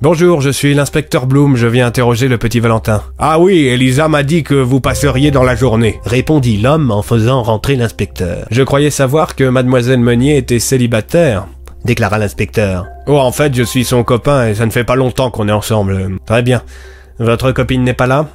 Bonjour, 0.00 0.40
je 0.40 0.50
suis 0.50 0.72
l'inspecteur 0.72 1.26
Bloom, 1.26 1.56
je 1.56 1.66
viens 1.66 1.86
interroger 1.86 2.28
le 2.28 2.38
petit 2.38 2.60
Valentin. 2.60 3.02
Ah 3.18 3.40
oui, 3.40 3.66
Elisa 3.66 4.08
m'a 4.08 4.22
dit 4.22 4.42
que 4.42 4.54
vous 4.54 4.80
passeriez 4.80 5.32
dans 5.32 5.42
la 5.42 5.56
journée. 5.56 6.00
Répondit 6.06 6.56
l'homme 6.56 6.92
en 6.92 7.02
faisant 7.02 7.42
rentrer 7.42 7.76
l'inspecteur. 7.76 8.46
Je 8.50 8.62
croyais 8.62 8.90
savoir 8.90 9.36
que 9.36 9.44
mademoiselle 9.44 9.98
Meunier 9.98 10.38
était 10.38 10.60
célibataire. 10.60 11.48
Déclara 11.84 12.18
l'inspecteur. 12.18 12.86
Oh, 13.06 13.18
en 13.18 13.32
fait, 13.32 13.54
je 13.54 13.62
suis 13.62 13.84
son 13.84 14.04
copain 14.04 14.48
et 14.48 14.54
ça 14.54 14.66
ne 14.66 14.70
fait 14.70 14.84
pas 14.84 14.96
longtemps 14.96 15.30
qu'on 15.30 15.48
est 15.48 15.52
ensemble. 15.52 16.18
Très 16.26 16.42
bien. 16.42 16.62
Votre 17.18 17.52
copine 17.52 17.82
n'est 17.82 17.94
pas 17.94 18.06
là? 18.06 18.26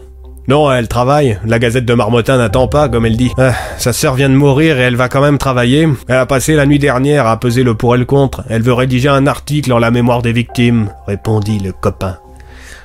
Non, 0.47 0.69
elle 0.71 0.89
travaille. 0.89 1.39
La 1.45 1.57
gazette 1.57 1.85
de 1.85 1.93
Marmottin 1.93 2.37
n'attend 2.37 2.67
pas, 2.67 2.89
comme 2.89 3.05
elle 3.05 3.15
dit. 3.15 3.31
Ah, 3.37 3.53
sa 3.77 3.93
sœur 3.93 4.15
vient 4.15 4.29
de 4.29 4.35
mourir 4.35 4.77
et 4.77 4.81
elle 4.81 4.97
va 4.97 5.07
quand 5.07 5.21
même 5.21 5.37
travailler. 5.37 5.87
Elle 6.09 6.17
a 6.17 6.25
passé 6.25 6.55
la 6.55 6.65
nuit 6.65 6.79
dernière 6.79 7.27
à 7.27 7.39
peser 7.39 7.63
le 7.63 7.75
pour 7.75 7.95
et 7.95 7.97
le 7.97 8.05
contre. 8.05 8.43
Elle 8.49 8.61
veut 8.61 8.73
rédiger 8.73 9.07
un 9.07 9.25
article 9.27 9.71
en 9.71 9.79
la 9.79 9.91
mémoire 9.91 10.21
des 10.21 10.33
victimes. 10.33 10.89
Répondit 11.07 11.59
le 11.59 11.71
copain. 11.71 12.17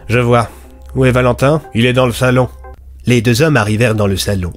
Je 0.08 0.20
vois. 0.20 0.48
Où 0.94 1.04
est 1.04 1.10
Valentin? 1.10 1.60
Il 1.74 1.84
est 1.84 1.92
dans 1.92 2.06
le 2.06 2.12
salon. 2.12 2.48
Les 3.06 3.22
deux 3.22 3.42
hommes 3.42 3.56
arrivèrent 3.56 3.94
dans 3.94 4.06
le 4.06 4.16
salon. 4.16 4.52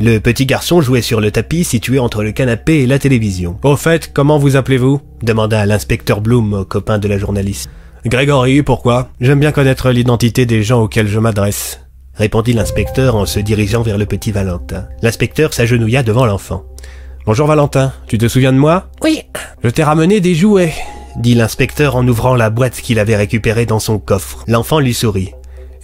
Le 0.00 0.18
petit 0.18 0.46
garçon 0.46 0.80
jouait 0.80 1.02
sur 1.02 1.20
le 1.20 1.30
tapis 1.30 1.64
situé 1.64 1.98
entre 1.98 2.22
le 2.22 2.32
canapé 2.32 2.80
et 2.80 2.86
la 2.86 2.98
télévision. 2.98 3.58
Au 3.62 3.76
fait, 3.76 4.12
comment 4.12 4.38
vous 4.38 4.56
appelez-vous? 4.56 5.00
demanda 5.22 5.66
l'inspecteur 5.66 6.20
Bloom 6.20 6.52
au 6.54 6.64
copain 6.64 6.98
de 6.98 7.08
la 7.08 7.18
journaliste. 7.18 7.68
Grégory, 8.06 8.62
pourquoi? 8.62 9.10
J'aime 9.20 9.40
bien 9.40 9.52
connaître 9.52 9.90
l'identité 9.90 10.46
des 10.46 10.62
gens 10.62 10.82
auxquels 10.82 11.08
je 11.08 11.18
m'adresse. 11.18 11.80
Répondit 12.14 12.52
l'inspecteur 12.52 13.16
en 13.16 13.26
se 13.26 13.40
dirigeant 13.40 13.82
vers 13.82 13.98
le 13.98 14.06
petit 14.06 14.32
Valentin. 14.32 14.86
L'inspecteur 15.02 15.52
s'agenouilla 15.52 16.02
devant 16.02 16.26
l'enfant. 16.26 16.64
Bonjour 17.26 17.46
Valentin, 17.46 17.92
tu 18.06 18.18
te 18.18 18.26
souviens 18.26 18.52
de 18.52 18.58
moi? 18.58 18.88
Oui. 19.02 19.22
Je 19.62 19.68
t'ai 19.68 19.82
ramené 19.82 20.20
des 20.20 20.34
jouets, 20.34 20.72
dit 21.16 21.34
l'inspecteur 21.34 21.96
en 21.96 22.06
ouvrant 22.06 22.34
la 22.34 22.50
boîte 22.50 22.80
qu'il 22.80 22.98
avait 22.98 23.16
récupérée 23.16 23.66
dans 23.66 23.80
son 23.80 23.98
coffre. 23.98 24.44
L'enfant 24.46 24.78
lui 24.78 24.94
sourit. 24.94 25.32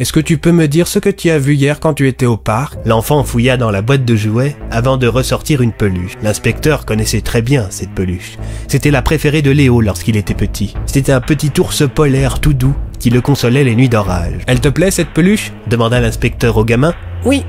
Est-ce 0.00 0.12
que 0.12 0.18
tu 0.18 0.38
peux 0.38 0.50
me 0.50 0.66
dire 0.66 0.88
ce 0.88 0.98
que 0.98 1.08
tu 1.08 1.30
as 1.30 1.38
vu 1.38 1.54
hier 1.54 1.78
quand 1.78 1.94
tu 1.94 2.08
étais 2.08 2.26
au 2.26 2.36
parc? 2.36 2.76
L'enfant 2.84 3.22
fouilla 3.22 3.56
dans 3.56 3.70
la 3.70 3.80
boîte 3.80 4.04
de 4.04 4.16
jouets 4.16 4.56
avant 4.72 4.96
de 4.96 5.06
ressortir 5.06 5.60
une 5.62 5.70
peluche. 5.70 6.14
L'inspecteur 6.20 6.84
connaissait 6.84 7.20
très 7.20 7.42
bien 7.42 7.68
cette 7.70 7.90
peluche. 7.90 8.36
C'était 8.66 8.90
la 8.90 9.02
préférée 9.02 9.40
de 9.40 9.52
Léo 9.52 9.80
lorsqu'il 9.80 10.16
était 10.16 10.34
petit. 10.34 10.74
C'était 10.86 11.12
un 11.12 11.20
petit 11.20 11.52
ours 11.60 11.84
polaire 11.88 12.40
tout 12.40 12.54
doux 12.54 12.74
qui 12.98 13.10
le 13.10 13.20
consolait 13.20 13.62
les 13.62 13.76
nuits 13.76 13.88
d'orage. 13.88 14.42
Elle 14.48 14.60
te 14.60 14.68
plaît 14.68 14.90
cette 14.90 15.10
peluche? 15.10 15.52
demanda 15.68 16.00
l'inspecteur 16.00 16.56
au 16.56 16.64
gamin. 16.64 16.92
Oui. 17.24 17.44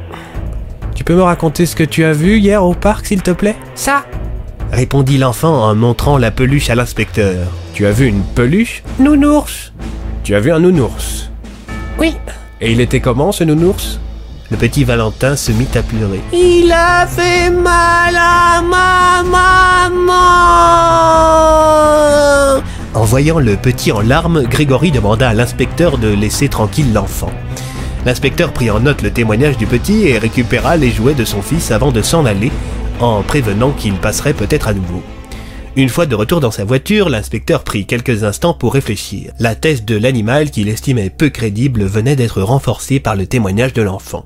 Tu 0.94 1.04
peux 1.04 1.16
me 1.16 1.24
raconter 1.24 1.66
ce 1.66 1.76
que 1.76 1.84
tu 1.84 2.04
as 2.04 2.14
vu 2.14 2.38
hier 2.38 2.64
au 2.64 2.76
parc 2.76 3.08
s'il 3.08 3.24
te 3.24 3.32
plaît? 3.32 3.56
Ça. 3.74 4.06
répondit 4.72 5.18
l'enfant 5.18 5.64
en 5.64 5.74
montrant 5.74 6.20
la 6.20 6.30
peluche 6.30 6.70
à 6.70 6.76
l'inspecteur. 6.76 7.48
Tu 7.74 7.88
as 7.88 7.92
vu 7.92 8.06
une 8.06 8.22
peluche? 8.22 8.84
Nounours. 9.00 9.74
Tu 10.24 10.36
as 10.36 10.40
vu 10.40 10.52
un 10.52 10.60
nounours? 10.60 11.32
Oui. 11.98 12.16
Et 12.62 12.72
il 12.72 12.82
était 12.82 13.00
comment 13.00 13.32
ce 13.32 13.44
nounours? 13.44 14.00
Le 14.52 14.58
petit 14.58 14.84
Valentin 14.84 15.36
se 15.36 15.52
mit 15.52 15.68
à 15.76 15.82
pleurer. 15.82 16.22
Il 16.32 16.72
a 16.72 17.08
fait 17.08 17.50
mal 17.50 18.16
à 18.16 18.62
ma 18.62 19.24
maman. 19.24 20.22
En 22.94 23.04
voyant 23.04 23.40
le 23.40 23.56
petit 23.56 23.92
en 23.92 24.02
larmes, 24.02 24.44
Grégory 24.44 24.92
demanda 24.92 25.30
à 25.30 25.34
l'inspecteur 25.34 25.98
de 25.98 26.10
laisser 26.10 26.48
tranquille 26.48 26.94
l'enfant. 26.94 27.32
L'inspecteur 28.06 28.52
prit 28.54 28.70
en 28.70 28.80
note 28.80 29.02
le 29.02 29.12
témoignage 29.12 29.58
du 29.58 29.66
petit 29.66 30.08
et 30.08 30.20
récupéra 30.20 30.78
les 30.78 30.92
jouets 30.92 31.16
de 31.16 31.26
son 31.26 31.42
fils 31.42 31.72
avant 31.72 31.92
de 31.92 32.02
s'en 32.04 32.26
aller, 32.26 32.52
en 33.00 33.24
prévenant 33.24 33.72
qu'il 33.72 33.96
passerait 33.96 34.34
peut-être 34.34 34.68
à 34.68 34.74
nouveau. 34.74 35.02
Une 35.78 35.90
fois 35.90 36.06
de 36.06 36.16
retour 36.16 36.40
dans 36.40 36.52
sa 36.52 36.64
voiture, 36.64 37.10
l'inspecteur 37.10 37.66
prit 37.66 37.86
quelques 37.86 38.24
instants 38.24 38.54
pour 38.54 38.74
réfléchir. 38.74 39.34
La 39.40 39.56
thèse 39.56 39.84
de 39.84 39.98
l'animal 39.98 40.50
qu'il 40.50 40.70
estimait 40.70 41.10
peu 41.10 41.30
crédible 41.30 41.84
venait 41.84 42.16
d'être 42.16 42.42
renforcée 42.42 43.02
par 43.02 43.18
le 43.18 43.28
témoignage 43.28 43.74
de 43.74 43.82
l'enfant. 43.82 44.26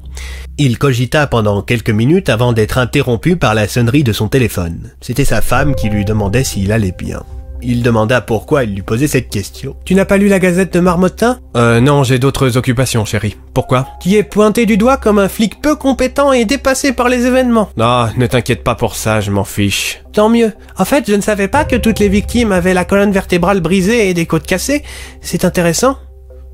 Il 0.60 0.78
cogita 0.78 1.26
pendant 1.26 1.64
quelques 1.64 1.89
minutes 1.89 2.30
avant 2.30 2.54
d'être 2.54 2.78
interrompu 2.78 3.36
par 3.36 3.56
la 3.56 3.68
sonnerie 3.68 4.04
de 4.04 4.14
son 4.14 4.28
téléphone. 4.28 4.91
C'était 5.02 5.26
sa 5.26 5.41
femme 5.41 5.74
qui 5.74 5.89
lui 5.89 6.06
demandait 6.06 6.43
s'il 6.43 6.72
allait 6.72 6.93
bien. 6.95 7.24
Il 7.62 7.84
demanda 7.84 8.22
pourquoi 8.22 8.64
il 8.64 8.74
lui 8.74 8.82
posait 8.82 9.07
cette 9.07 9.30
question. 9.30 9.76
Tu 9.86 9.93
n'as 9.95 10.05
pas 10.05 10.18
lu 10.18 10.28
la 10.28 10.39
gazette 10.39 10.74
de 10.74 10.80
Marmottin? 10.80 11.39
Euh 11.57 11.80
non, 11.82 12.03
j'ai 12.03 12.20
d'autres 12.20 12.57
occupations, 12.57 13.03
chérie. 13.05 13.36
Pourquoi? 13.53 13.88
Qui 13.99 14.16
est 14.16 14.24
pointé 14.24 14.66
du 14.66 14.78
doigt 14.78 14.97
comme 14.97 15.20
un 15.20 15.28
flic 15.28 15.62
peu 15.62 15.76
compétent 15.76 16.32
et 16.32 16.45
dépassé 16.45 16.93
par 16.93 17.10
les 17.10 17.26
événements. 17.26 17.70
Non, 17.78 18.07
ne 18.16 18.28
t'inquiète 18.28 18.64
pas 18.64 18.76
pour 18.76 18.95
ça, 18.95 19.20
je 19.22 19.32
m'en 19.32 19.43
fiche. 19.43 20.01
Tant 20.14 20.30
mieux. 20.30 20.53
En 20.78 20.86
fait, 20.86 21.05
je 21.10 21.16
ne 21.16 21.22
savais 21.22 21.47
pas 21.47 21.66
que 21.66 21.76
toutes 21.76 21.99
les 21.99 22.10
victimes 22.10 22.51
avaient 22.51 22.74
la 22.74 22.86
colonne 22.86 23.12
vertébrale 23.12 23.60
brisée 23.60 24.10
et 24.10 24.14
des 24.14 24.26
côtes 24.26 24.45
cassées. 24.47 24.84
C'est 25.22 25.43
intéressant. 25.45 25.97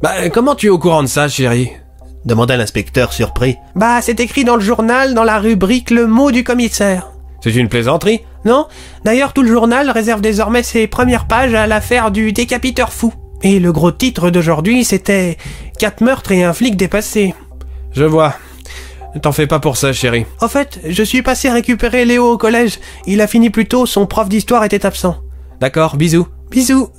Bah, 0.02 0.30
comment 0.30 0.56
tu 0.56 0.68
es 0.68 0.70
au 0.70 0.80
courant 0.80 1.04
de 1.04 1.08
ça, 1.08 1.28
chérie? 1.28 1.70
demanda 2.26 2.58
l'inspecteur 2.58 3.14
surpris. 3.14 3.56
Bah, 3.76 4.02
c'est 4.02 4.20
écrit 4.20 4.44
dans 4.44 4.56
le 4.56 4.62
journal, 4.62 5.14
dans 5.14 5.24
la 5.24 5.38
rubrique 5.38 5.92
Le 5.92 6.08
mot 6.08 6.32
du 6.32 6.44
commissaire. 6.44 7.12
C'est 7.46 7.54
une 7.54 7.70
plaisanterie 7.70 8.22
Non? 8.44 8.66
D'ailleurs, 9.04 9.32
tout 9.32 9.44
le 9.44 9.52
journal 9.52 9.92
réserve 9.92 10.20
désormais 10.20 10.64
ses 10.64 10.88
premières 10.88 11.28
pages 11.28 11.54
à 11.54 11.68
l'affaire 11.68 12.10
du 12.10 12.32
décapiteur 12.32 12.92
fou. 12.92 13.14
Et 13.44 13.60
le 13.60 13.72
gros 13.72 13.92
titre 13.92 14.32
d'aujourd'hui, 14.32 14.84
c'était 14.84 15.38
Quatre 15.78 16.02
meurtres 16.02 16.32
et 16.32 16.44
un 16.44 16.54
flic 16.54 16.76
dépassé. 16.76 17.36
Je 17.92 18.04
vois. 18.04 18.34
T'en 19.22 19.32
fais 19.32 19.46
pas 19.46 19.60
pour 19.60 19.78
ça, 19.78 19.94
chérie. 19.94 20.26
En 20.42 20.48
fait, 20.48 20.80
je 20.90 21.04
suis 21.04 21.22
passé 21.22 21.52
récupérer 21.52 22.04
Léo 22.04 22.32
au 22.32 22.38
collège. 22.40 22.80
Il 23.06 23.22
a 23.22 23.28
fini 23.28 23.52
plus 23.52 23.68
tôt, 23.68 23.86
son 23.86 24.08
prof 24.08 24.28
d'histoire 24.28 24.64
était 24.64 24.84
absent. 24.84 25.18
D'accord, 25.62 25.98
bisous. 25.98 26.28
Bisous. 26.50 26.90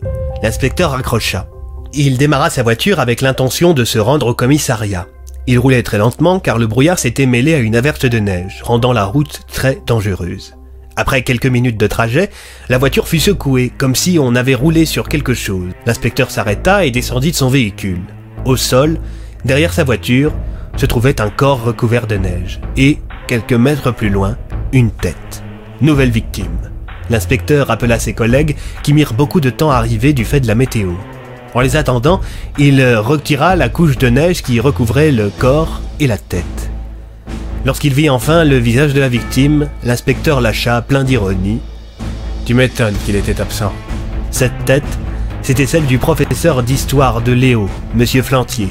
L'inspecteur 0.44 0.92
raccrocha. 0.92 1.48
Il 1.92 2.18
démarra 2.18 2.50
sa 2.50 2.62
voiture 2.62 3.00
avec 3.00 3.20
l'intention 3.20 3.72
de 3.72 3.84
se 3.84 3.98
rendre 3.98 4.28
au 4.28 4.34
commissariat. 4.34 5.08
Il 5.48 5.58
roulait 5.60 5.84
très 5.84 5.98
lentement 5.98 6.40
car 6.40 6.58
le 6.58 6.66
brouillard 6.66 6.98
s'était 6.98 7.26
mêlé 7.26 7.54
à 7.54 7.58
une 7.58 7.76
averse 7.76 8.04
de 8.04 8.18
neige, 8.18 8.60
rendant 8.62 8.92
la 8.92 9.04
route 9.04 9.42
très 9.46 9.80
dangereuse. 9.86 10.56
Après 10.96 11.22
quelques 11.22 11.46
minutes 11.46 11.78
de 11.78 11.86
trajet, 11.86 12.30
la 12.68 12.78
voiture 12.78 13.06
fut 13.06 13.20
secouée, 13.20 13.70
comme 13.76 13.94
si 13.94 14.18
on 14.18 14.34
avait 14.34 14.54
roulé 14.54 14.86
sur 14.86 15.08
quelque 15.08 15.34
chose. 15.34 15.70
L'inspecteur 15.84 16.30
s'arrêta 16.30 16.84
et 16.84 16.90
descendit 16.90 17.30
de 17.30 17.36
son 17.36 17.48
véhicule. 17.48 18.00
Au 18.44 18.56
sol, 18.56 18.98
derrière 19.44 19.72
sa 19.72 19.84
voiture, 19.84 20.32
se 20.76 20.86
trouvait 20.86 21.20
un 21.20 21.30
corps 21.30 21.62
recouvert 21.62 22.06
de 22.06 22.16
neige. 22.16 22.60
Et, 22.76 22.98
quelques 23.28 23.52
mètres 23.52 23.92
plus 23.92 24.10
loin, 24.10 24.36
une 24.72 24.90
tête. 24.90 25.44
Nouvelle 25.80 26.10
victime. 26.10 26.70
L'inspecteur 27.08 27.70
appela 27.70 27.98
ses 27.98 28.14
collègues 28.14 28.56
qui 28.82 28.94
mirent 28.94 29.14
beaucoup 29.14 29.40
de 29.40 29.50
temps 29.50 29.70
à 29.70 29.76
arriver 29.76 30.12
du 30.12 30.24
fait 30.24 30.40
de 30.40 30.48
la 30.48 30.54
météo. 30.54 30.92
En 31.56 31.60
les 31.60 31.74
attendant, 31.76 32.20
il 32.58 32.84
retira 32.96 33.56
la 33.56 33.70
couche 33.70 33.96
de 33.96 34.10
neige 34.10 34.42
qui 34.42 34.60
recouvrait 34.60 35.10
le 35.10 35.30
corps 35.30 35.80
et 36.00 36.06
la 36.06 36.18
tête. 36.18 36.70
Lorsqu'il 37.64 37.94
vit 37.94 38.10
enfin 38.10 38.44
le 38.44 38.58
visage 38.58 38.92
de 38.92 39.00
la 39.00 39.08
victime, 39.08 39.70
l'inspecteur 39.82 40.42
lâcha 40.42 40.82
plein 40.82 41.02
d'ironie. 41.02 41.62
Tu 42.44 42.52
m'étonnes 42.52 42.94
qu'il 43.06 43.16
était 43.16 43.40
absent. 43.40 43.72
Cette 44.30 44.66
tête, 44.66 44.98
c'était 45.40 45.64
celle 45.64 45.86
du 45.86 45.96
professeur 45.96 46.62
d'histoire 46.62 47.22
de 47.22 47.32
Léo, 47.32 47.70
monsieur 47.94 48.22
Flantier. 48.22 48.68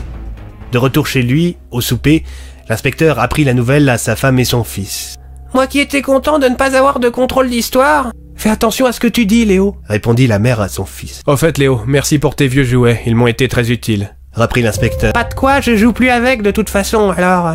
De 0.72 0.78
retour 0.78 1.08
chez 1.08 1.24
lui, 1.24 1.58
au 1.72 1.82
souper, 1.82 2.24
l'inspecteur 2.70 3.18
apprit 3.18 3.46
la 3.46 3.56
nouvelle 3.56 3.90
à 3.90 3.98
sa 3.98 4.16
femme 4.16 4.38
et 4.38 4.46
son 4.46 4.64
fils. 4.64 5.16
Moi 5.56 5.66
qui 5.66 5.80
étais 5.80 6.04
content 6.04 6.38
de 6.38 6.48
ne 6.48 6.56
pas 6.56 6.78
avoir 6.78 7.00
de 7.00 7.10
contrôle 7.10 7.50
d'histoire. 7.50 8.12
Fais 8.36 8.50
attention 8.50 8.86
à 8.86 8.92
ce 8.92 9.00
que 9.00 9.08
tu 9.08 9.26
dis, 9.26 9.46
Léo. 9.46 9.76
Répondit 9.88 10.28
la 10.28 10.40
mère 10.40 10.62
à 10.62 10.68
son 10.68 10.86
fils. 10.86 11.22
Au 11.26 11.38
fait, 11.38 11.58
Léo, 11.58 11.82
merci 11.88 12.20
pour 12.20 12.36
tes 12.36 12.48
vieux 12.48 12.64
jouets. 12.64 13.02
Ils 13.06 13.16
m'ont 13.16 13.28
été 13.28 13.48
très 13.48 13.72
utiles. 13.72 14.16
Reprit 14.34 14.62
l'inspecteur. 14.62 15.14
Pas 15.14 15.24
de 15.24 15.34
quoi, 15.34 15.62
je 15.62 15.76
joue 15.76 15.94
plus 15.94 16.10
avec 16.10 16.42
de 16.42 16.52
toute 16.52 16.70
façon, 16.70 17.12
alors... 17.12 17.48
euh, 17.48 17.54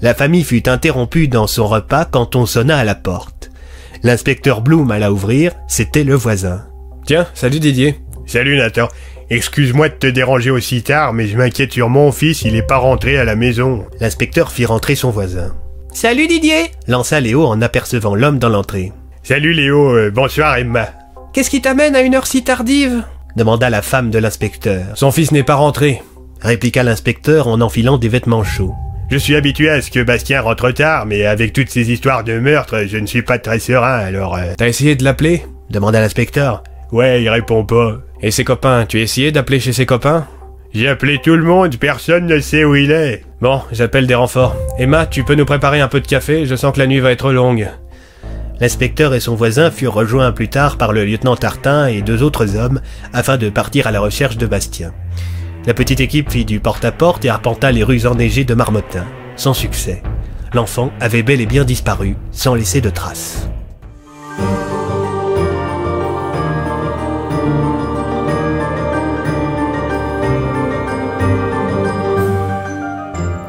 La 0.00 0.14
famille 0.14 0.42
fut 0.44 0.68
interrompue 0.68 1.28
dans 1.28 1.46
son 1.46 1.66
repas 1.68 2.04
quand 2.04 2.34
on 2.34 2.44
sonna 2.46 2.76
à 2.78 2.84
la 2.84 2.96
porte. 2.96 3.50
L'inspecteur 4.02 4.60
Bloom 4.62 4.90
alla 4.90 5.12
ouvrir, 5.12 5.52
c'était 5.68 6.02
le 6.02 6.14
voisin. 6.16 6.66
Tiens, 7.06 7.26
salut 7.34 7.60
Didier. 7.60 8.00
Salut 8.26 8.56
Nathan. 8.58 8.88
Excuse-moi 9.30 9.88
de 9.88 9.94
te 9.94 10.06
déranger 10.08 10.50
aussi 10.50 10.82
tard, 10.82 11.12
mais 11.12 11.28
je 11.28 11.36
m'inquiète 11.36 11.72
sur 11.72 11.88
mon 11.88 12.10
fils, 12.10 12.42
il 12.42 12.56
est 12.56 12.66
pas 12.66 12.76
rentré 12.78 13.16
à 13.16 13.24
la 13.24 13.36
maison. 13.36 13.84
L'inspecteur 14.00 14.50
fit 14.50 14.66
rentrer 14.66 14.96
son 14.96 15.10
voisin. 15.10 15.54
Salut 15.92 16.26
Didier 16.26 16.72
Lança 16.88 17.20
Léo 17.20 17.46
en 17.46 17.62
apercevant 17.62 18.14
l'homme 18.16 18.38
dans 18.40 18.48
l'entrée. 18.48 18.92
Salut 19.22 19.52
Léo, 19.52 19.94
euh, 19.94 20.10
bonsoir 20.10 20.56
Emma. 20.56 20.88
Qu'est-ce 21.32 21.50
qui 21.50 21.62
t'amène 21.62 21.94
à 21.94 22.00
une 22.02 22.14
heure 22.14 22.26
si 22.26 22.42
tardive? 22.42 23.04
Demanda 23.36 23.70
la 23.70 23.80
femme 23.82 24.10
de 24.10 24.18
l'inspecteur. 24.18 24.82
Son 24.94 25.12
fils 25.12 25.30
n'est 25.30 25.44
pas 25.44 25.54
rentré. 25.54 26.02
Répliqua 26.40 26.82
l'inspecteur 26.82 27.46
en 27.46 27.60
enfilant 27.60 27.98
des 27.98 28.08
vêtements 28.08 28.42
chauds. 28.42 28.74
Je 29.10 29.16
suis 29.16 29.36
habitué 29.36 29.68
à 29.70 29.80
ce 29.80 29.90
que 29.90 30.02
Bastien 30.02 30.40
rentre 30.40 30.70
tard, 30.72 31.06
mais 31.06 31.24
avec 31.24 31.52
toutes 31.52 31.70
ces 31.70 31.92
histoires 31.92 32.24
de 32.24 32.38
meurtre, 32.40 32.84
je 32.88 32.96
ne 32.98 33.06
suis 33.06 33.22
pas 33.22 33.38
très 33.38 33.58
serein, 33.58 33.98
alors... 33.98 34.36
euh, 34.36 34.54
T'as 34.56 34.68
essayé 34.68 34.96
de 34.96 35.04
l'appeler? 35.04 35.44
Demanda 35.70 36.00
l'inspecteur. 36.00 36.62
Ouais, 36.90 37.22
il 37.22 37.28
répond 37.28 37.64
pas. 37.64 37.98
Et 38.22 38.30
ses 38.30 38.44
copains, 38.44 38.86
tu 38.86 38.98
as 38.98 39.02
essayé 39.02 39.30
d'appeler 39.30 39.60
chez 39.60 39.72
ses 39.72 39.86
copains? 39.86 40.26
J'ai 40.74 40.88
appelé 40.88 41.20
tout 41.22 41.36
le 41.36 41.44
monde, 41.44 41.76
personne 41.76 42.26
ne 42.26 42.40
sait 42.40 42.64
où 42.64 42.74
il 42.74 42.90
est. 42.90 43.22
Bon, 43.40 43.60
j'appelle 43.70 44.06
des 44.06 44.14
renforts. 44.14 44.56
Emma, 44.78 45.06
tu 45.06 45.22
peux 45.22 45.34
nous 45.34 45.44
préparer 45.44 45.80
un 45.80 45.88
peu 45.88 46.00
de 46.00 46.06
café? 46.06 46.44
Je 46.46 46.56
sens 46.56 46.72
que 46.74 46.78
la 46.80 46.86
nuit 46.86 47.00
va 47.00 47.12
être 47.12 47.30
longue. 47.32 47.68
L'inspecteur 48.62 49.12
et 49.12 49.18
son 49.18 49.34
voisin 49.34 49.72
furent 49.72 49.92
rejoints 49.92 50.30
plus 50.30 50.46
tard 50.46 50.78
par 50.78 50.92
le 50.92 51.04
lieutenant 51.04 51.34
Tartin 51.34 51.88
et 51.88 52.00
deux 52.00 52.22
autres 52.22 52.54
hommes 52.54 52.80
afin 53.12 53.36
de 53.36 53.50
partir 53.50 53.88
à 53.88 53.90
la 53.90 53.98
recherche 53.98 54.36
de 54.36 54.46
Bastien. 54.46 54.92
La 55.66 55.74
petite 55.74 55.98
équipe 55.98 56.30
fit 56.30 56.44
du 56.44 56.60
porte-à-porte 56.60 57.24
et 57.24 57.28
arpenta 57.28 57.72
les 57.72 57.82
rues 57.82 58.06
enneigées 58.06 58.44
de 58.44 58.54
Marmottin, 58.54 59.04
sans 59.34 59.52
succès. 59.52 60.00
L'enfant 60.54 60.92
avait 61.00 61.24
bel 61.24 61.40
et 61.40 61.46
bien 61.46 61.64
disparu, 61.64 62.14
sans 62.30 62.54
laisser 62.54 62.80
de 62.80 62.88
traces. 62.88 63.48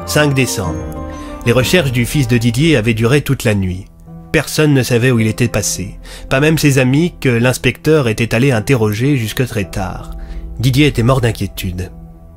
5 0.06 0.34
décembre. 0.34 0.74
Les 1.46 1.52
recherches 1.52 1.92
du 1.92 2.04
fils 2.04 2.26
de 2.26 2.36
Didier 2.36 2.76
avaient 2.76 2.94
duré 2.94 3.20
toute 3.22 3.44
la 3.44 3.54
nuit. 3.54 3.84
Personne 4.34 4.74
ne 4.74 4.82
savait 4.82 5.12
où 5.12 5.20
il 5.20 5.28
était 5.28 5.46
passé, 5.46 5.96
pas 6.28 6.40
même 6.40 6.58
ses 6.58 6.80
amis 6.80 7.14
que 7.20 7.28
l'inspecteur 7.28 8.08
était 8.08 8.34
allé 8.34 8.50
interroger 8.50 9.16
jusque 9.16 9.46
très 9.46 9.70
tard. 9.70 10.10
Didier 10.58 10.88
était 10.88 11.04
mort 11.04 11.20
d'inquiétude. 11.20 11.92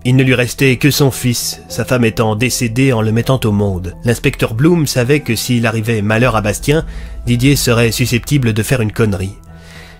Il 0.05 0.15
ne 0.15 0.21
lui 0.21 0.35
restait 0.35 0.77
que 0.77 0.91
son 0.91 1.09
fils, 1.09 1.63
sa 1.69 1.85
femme 1.85 2.05
étant 2.05 2.35
décédée 2.35 2.93
en 2.93 3.01
le 3.01 3.11
mettant 3.11 3.39
au 3.43 3.51
monde. 3.51 3.95
L'inspecteur 4.03 4.53
Bloom 4.53 4.85
savait 4.85 5.21
que 5.21 5.35
s'il 5.35 5.65
arrivait 5.65 6.03
malheur 6.03 6.35
à 6.35 6.41
Bastien, 6.41 6.85
Didier 7.25 7.55
serait 7.55 7.91
susceptible 7.91 8.53
de 8.53 8.61
faire 8.61 8.81
une 8.81 8.91
connerie. 8.91 9.39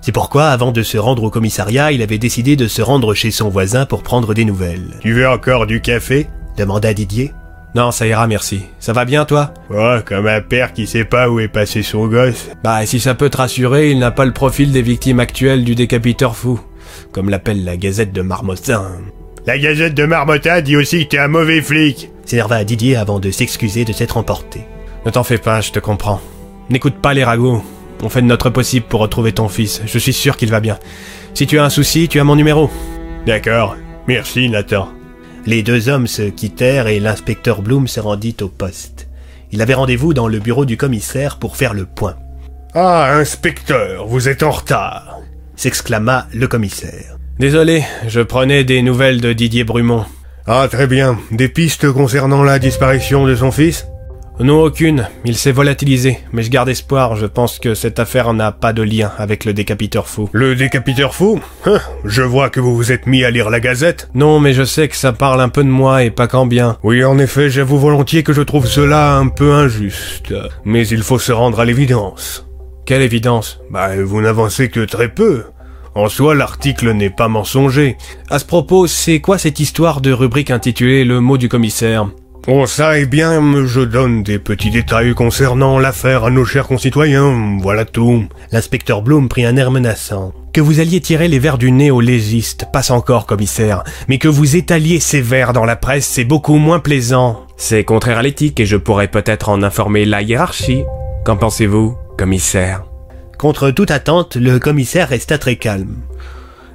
C'est 0.02 0.12
pourquoi, 0.12 0.50
avant 0.50 0.72
de 0.72 0.84
se 0.84 1.00
rendre 1.00 1.24
au 1.24 1.32
commissariat, 1.32 1.91
il 1.91 2.04
avait 2.04 2.20
décidé 2.20 2.56
de 2.56 2.68
se 2.68 2.84
rendre 2.84 3.16
chez 3.16 3.32
son 3.32 3.50
voisin 3.50 3.88
pour 3.88 4.04
prendre 4.04 4.36
des 4.36 4.45
nouvelles. 4.45 5.00
Tu 5.02 5.14
veux 5.14 5.28
encore 5.28 5.66
du 5.66 5.82
café? 5.82 6.28
demanda 6.58 6.93
Didier. 6.93 7.34
Non, 7.78 7.91
ça 7.91 8.07
ira, 8.07 8.25
merci. 8.25 8.63
Ça 8.80 8.91
va 8.91 9.05
bien, 9.05 9.23
toi? 9.23 9.53
Oh, 9.69 9.97
comme 10.03 10.25
un 10.25 10.41
père 10.41 10.73
qui 10.73 10.88
sait 10.88 11.03
pas 11.03 11.30
où 11.30 11.39
est 11.39 11.47
passé 11.47 11.84
son 11.84 12.07
gosse. 12.07 12.49
Bah, 12.63 12.84
si 12.88 12.99
ça 12.99 13.13
peut 13.13 13.30
te 13.30 13.38
rassurer, 13.38 13.91
il 13.91 13.99
n'a 13.99 14.09
pas 14.09 14.25
le 14.25 14.34
profil 14.34 14.71
des 14.71 14.82
victimes 14.82 15.19
actuelles 15.19 15.63
du 15.63 15.75
décapiteur 15.75 16.36
fou, 16.36 16.59
comme 17.11 17.30
l'appelle 17.30 17.63
la 17.63 17.78
Gazette 17.78 18.11
de 18.11 18.23
Marmottin. 18.23 18.93
La 19.45 19.59
Gazette 19.59 19.93
de 19.93 20.07
Marmottin 20.07 20.61
dit 20.61 20.75
aussi 20.75 21.05
que 21.05 21.09
t'es 21.11 21.19
un 21.19 21.28
mauvais 21.28 21.61
flic. 21.61 22.09
S'énerva 22.25 22.63
Didier 22.63 22.95
avant 22.95 23.19
de 23.19 23.30
s'excuser 23.30 23.86
de 23.86 23.93
s'être 23.93 24.17
emporté. 24.17 24.61
Ne 25.05 25.11
t'en 25.11 25.23
fais 25.23 25.38
pas, 25.38 25.61
je 25.61 25.71
te 25.71 25.78
comprends. 25.78 26.19
N'écoute 26.71 26.95
pas 26.99 27.13
les 27.13 27.23
ragots. 27.23 27.61
On 28.01 28.09
fait 28.09 28.23
de 28.23 28.25
notre 28.25 28.49
possible 28.49 28.88
pour 28.88 29.01
retrouver 29.01 29.34
ton 29.34 29.49
fils. 29.49 29.84
Je 29.86 29.99
suis 29.99 30.13
sûr 30.13 30.36
qu'il 30.36 30.49
va 30.49 30.61
bien. 30.61 30.80
Si 31.36 31.45
tu 31.45 31.59
as 31.59 31.63
un 31.63 31.69
souci, 31.69 32.07
tu 32.07 32.19
as 32.19 32.23
mon 32.23 32.36
numéro. 32.36 32.71
D'accord. 33.28 33.78
Merci, 34.07 34.49
Nathan. 34.49 34.89
Les 35.48 35.64
deux 35.64 35.88
hommes 35.88 36.08
se 36.08 36.24
quittèrent 36.24 36.88
et 36.88 37.00
l'inspecteur 37.00 37.62
Bloom 37.62 37.88
se 37.88 38.02
rendit 38.02 38.36
au 38.41 38.50
poste. 38.50 39.08
Il 39.54 39.62
avait 39.62 39.76
rendez-vous 39.76 40.14
dans 40.14 40.28
le 40.28 40.39
bureau 40.39 40.66
du 40.66 40.76
commissaire 40.76 41.39
pour 41.39 41.56
faire 41.56 41.74
le 41.74 41.86
point. 41.86 42.18
Ah, 42.74 43.14
inspecteur, 43.14 44.06
vous 44.08 44.28
êtes 44.28 44.43
en 44.43 44.52
retard. 44.52 45.22
s'exclama 45.56 46.28
le 46.34 46.50
commissaire. 46.50 47.18
Désolé, 47.39 47.86
je 48.08 48.20
prenais 48.20 48.66
des 48.66 48.82
nouvelles 48.82 49.22
de 49.22 49.32
Didier 49.32 49.64
Brumont. 49.64 50.04
Ah, 50.45 50.68
très 50.70 50.86
bien. 50.86 51.18
Des 51.32 51.48
pistes 51.48 51.89
concernant 51.93 52.43
la 52.43 52.60
disparition 52.60 53.26
de 53.26 53.34
son 53.34 53.52
fils? 53.52 53.88
Non, 54.40 54.62
aucune. 54.62 55.08
Il 55.26 55.36
s'est 55.36 55.52
volatilisé. 55.52 56.20
Mais 56.32 56.44
je 56.44 56.52
garde 56.52 56.70
espoir. 56.70 57.16
Je 57.16 57.26
pense 57.26 57.58
que 57.58 57.74
cette 57.74 57.98
affaire 57.98 58.34
n'a 58.34 58.52
pas 58.52 58.72
de 58.72 58.84
lien 58.84 59.12
avec 59.18 59.46
le 59.46 59.54
décapiteur 59.54 60.08
fou. 60.08 60.30
Le 60.32 60.56
décapiteur 60.56 61.16
fou? 61.16 61.40
Hein, 61.66 61.80
Je 62.06 62.22
vois 62.22 62.50
que 62.52 62.60
vous 62.60 62.76
vous 62.76 62.92
êtes 62.92 63.08
mis 63.08 63.24
à 63.24 63.32
lire 63.32 63.50
la 63.50 63.60
Gazette. 63.60 64.10
Non, 64.14 64.40
mais 64.40 64.54
je 64.54 64.64
sais 64.64 64.88
que 64.88 64.96
ça 64.96 65.12
parle 65.12 65.42
un 65.42 65.50
peu 65.50 65.64
de 65.64 65.70
moi 65.70 66.04
et 66.04 66.12
pas 66.12 66.28
qu'en 66.28 66.46
bien. 66.46 66.78
Oui, 66.84 67.04
en 67.04 67.18
effet, 67.18 67.50
j'avoue 67.50 67.80
volontiers 67.80 68.22
que 68.24 68.34
je 68.34 68.44
trouve 68.44 68.68
cela 68.68 69.16
un 69.16 69.28
peu 69.28 69.54
injuste. 69.54 70.34
Mais 70.66 70.88
il 70.88 71.02
faut 71.02 71.20
se 71.20 71.32
rendre 71.32 71.60
à 71.60 71.66
l'évidence. 71.66 72.46
Quelle 72.86 73.02
évidence? 73.02 73.60
Bah, 73.72 73.90
vous 74.02 74.22
n'avancez 74.22 74.70
que 74.70 74.82
très 74.86 75.10
peu. 75.10 75.46
En 75.96 76.10
soi, 76.10 76.36
l'article 76.36 76.92
n'est 76.94 77.10
pas 77.10 77.28
mensonger. 77.28 77.98
À 78.30 78.38
ce 78.38 78.46
propos, 78.46 78.86
c'est 78.86 79.20
quoi 79.20 79.40
cette 79.40 79.60
histoire 79.60 80.00
de 80.00 80.12
rubrique 80.12 80.52
intitulée 80.52 81.04
Le 81.06 81.20
mot 81.22 81.38
du 81.40 81.50
commissaire? 81.50 82.08
Oh 82.50 82.66
ça, 82.66 82.98
eh 82.98 83.06
bien, 83.06 83.66
je 83.66 83.82
donne 83.82 84.24
des 84.24 84.39
petits 84.39 84.70
détails 84.70 85.14
concernant 85.14 85.80
l'affaire 85.80 86.24
à 86.24 86.30
nos 86.30 86.45
chers 86.45 86.66
concitoyens, 86.66 87.58
voilà 87.62 87.84
tout. 87.84 88.24
L'inspecteur 88.54 89.02
Bloom 89.02 89.28
prit 89.28 89.45
un 89.45 89.58
air 89.58 89.70
menaçant. 89.70 90.32
Que 90.54 90.62
vous 90.62 90.80
alliez 90.80 91.02
tirer 91.02 91.28
les 91.28 91.39
vers 91.39 91.58
du 91.58 91.74
nez 91.74 91.91
aux 91.91 92.00
légistes, 92.00 92.68
passe 92.72 92.89
encore, 92.89 93.26
commissaire. 93.26 93.84
Mais 94.08 94.18
que 94.18 94.30
vous 94.30 94.56
étaliez 94.56 95.02
ces 95.02 95.20
vers 95.20 95.52
dans 95.52 95.66
la 95.66 95.76
presse, 95.76 96.06
c'est 96.06 96.24
beaucoup 96.24 96.56
moins 96.56 96.80
plaisant. 96.80 97.45
C'est 97.58 97.84
contraire 97.84 98.20
à 98.20 98.24
l'éthique 98.24 98.62
et 98.62 98.66
je 98.66 98.78
pourrais 98.78 99.10
peut-être 99.10 99.50
en 99.50 99.62
informer 99.62 100.06
la 100.06 100.22
hiérarchie. 100.22 100.86
Qu'en 101.26 101.36
pensez-vous, 101.36 101.98
commissaire? 102.18 102.86
Contre 103.38 103.72
toute 103.72 103.91
attente, 103.91 104.38
le 104.38 104.58
commissaire 104.58 105.10
resta 105.10 105.38
très 105.38 105.58
calme. 105.58 105.98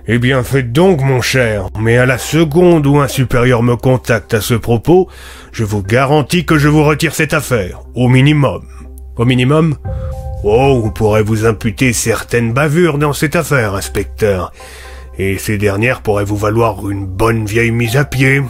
Eh 0.09 0.19
bien, 0.19 0.43
faites 0.43 0.73
donc, 0.73 1.01
mon 1.01 1.21
cher, 1.21 1.69
mais 1.79 1.97
à 1.97 2.07
la 2.07 2.19
seconde 2.19 2.87
où 2.89 2.99
un 2.99 3.07
supérieur 3.07 3.63
me 3.63 3.77
contacte 3.77 4.35
à 4.35 4.41
ce 4.41 4.55
propos, 4.55 5.09
je 5.53 5.63
vous 5.63 5.83
garantis 5.83 6.45
que 6.45 6.59
je 6.59 6.69
vous 6.69 6.83
retire 6.83 7.15
cette 7.15 7.35
affaire, 7.35 7.83
au 7.95 8.09
minimum. 8.09 8.67
Au 9.17 9.25
minimum? 9.25 9.77
Oh, 10.43 10.83
on 10.85 10.91
pourrait 10.91 11.23
vous 11.23 11.47
imputer 11.47 11.93
certaines 11.93 12.53
bavures 12.53 12.99
dans 12.99 13.13
cette 13.13 13.37
affaire, 13.37 13.77
inspecteur, 13.77 14.53
et 15.19 15.39
ces 15.39 15.57
dernières 15.57 16.03
pourraient 16.03 16.25
vous 16.25 16.37
valoir 16.37 16.91
une 16.91 17.07
bonne 17.07 17.47
vieille 17.47 17.71
mise 17.71 17.97
à 17.97 18.05
pied. 18.05 18.43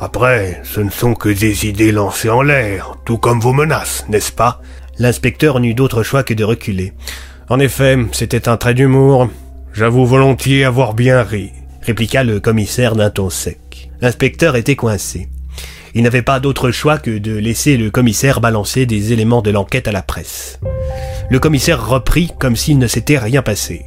Après, 0.00 0.60
ce 0.64 0.80
ne 0.80 0.90
sont 0.90 1.14
que 1.14 1.28
des 1.28 1.66
idées 1.66 1.92
lancées 1.92 2.30
en 2.30 2.42
l'air, 2.42 2.96
tout 3.04 3.16
comme 3.18 3.38
vos 3.38 3.52
menaces, 3.52 4.04
n'est-ce 4.08 4.32
pas? 4.32 4.60
L'inspecteur 4.98 5.60
n'eut 5.60 5.74
d'autre 5.74 6.02
choix 6.02 6.24
que 6.24 6.34
de 6.34 6.42
reculer. 6.42 6.94
En 7.48 7.60
effet, 7.60 7.96
c'était 8.10 8.48
un 8.48 8.56
trait 8.56 8.74
d'humour. 8.74 9.28
J'avoue 9.76 10.06
volontiers 10.06 10.64
avoir 10.64 10.94
bien 10.94 11.22
ri. 11.22 11.52
répliqua 11.82 12.24
le 12.24 12.40
commissaire 12.40 12.96
d'un 12.96 13.10
ton 13.10 13.28
sec. 13.28 13.90
L'inspecteur 14.00 14.56
était 14.56 14.74
coincé. 14.74 15.28
Il 15.94 16.02
n'avait 16.02 16.22
pas 16.22 16.40
d'autre 16.40 16.70
choix 16.70 16.96
que 16.96 17.18
de 17.18 17.36
laisser 17.36 17.76
le 17.76 17.90
commissaire 17.90 18.40
balancer 18.40 18.86
des 18.86 19.12
éléments 19.12 19.42
de 19.42 19.50
l'enquête 19.50 19.86
à 19.86 19.92
la 19.92 20.00
presse. 20.00 20.58
Le 21.28 21.38
commissaire 21.40 21.86
reprit 21.86 22.32
comme 22.40 22.56
s'il 22.56 22.78
ne 22.78 22.86
s'était 22.86 23.18
rien 23.18 23.42
passé. 23.42 23.84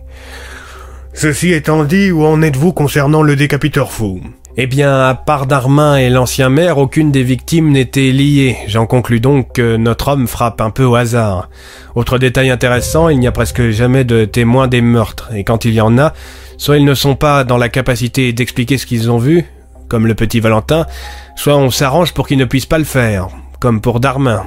Ceci 1.15 1.53
étant 1.53 1.83
dit, 1.83 2.11
où 2.11 2.23
en 2.23 2.43
êtes-vous 2.43 2.71
concernant 2.71 3.23
le 3.23 3.35
décapiteur 3.35 3.91
fou? 3.91 4.21
Eh 4.57 4.67
bien, 4.67 5.07
à 5.07 5.13
part 5.13 5.45
Darmin 5.45 5.95
et 5.97 6.09
l'ancien 6.09 6.49
maire, 6.49 6.79
aucune 6.79 7.11
des 7.11 7.23
victimes 7.23 7.71
n'était 7.71 8.11
liée. 8.11 8.57
J'en 8.67 8.87
conclus 8.87 9.19
donc 9.19 9.53
que 9.53 9.77
notre 9.77 10.09
homme 10.09 10.27
frappe 10.27 10.59
un 10.59 10.69
peu 10.69 10.83
au 10.83 10.95
hasard. 10.95 11.49
Autre 11.95 12.17
détail 12.17 12.49
intéressant, 12.49 13.09
il 13.09 13.19
n'y 13.19 13.27
a 13.27 13.31
presque 13.31 13.69
jamais 13.69 14.03
de 14.03 14.25
témoins 14.25 14.67
des 14.67 14.81
meurtres, 14.81 15.29
et 15.33 15.43
quand 15.43 15.65
il 15.65 15.73
y 15.73 15.81
en 15.81 15.97
a, 15.97 16.13
soit 16.57 16.77
ils 16.77 16.85
ne 16.85 16.93
sont 16.93 17.15
pas 17.15 17.43
dans 17.43 17.57
la 17.57 17.69
capacité 17.69 18.33
d'expliquer 18.33 18.77
ce 18.77 18.85
qu'ils 18.85 19.11
ont 19.11 19.17
vu, 19.17 19.45
comme 19.87 20.07
le 20.07 20.15
petit 20.15 20.39
Valentin, 20.39 20.87
soit 21.35 21.55
on 21.55 21.69
s'arrange 21.69 22.13
pour 22.13 22.27
qu'ils 22.27 22.37
ne 22.37 22.45
puissent 22.45 22.65
pas 22.65 22.79
le 22.79 22.83
faire, 22.83 23.29
comme 23.59 23.81
pour 23.81 23.99
Darmin. 23.99 24.43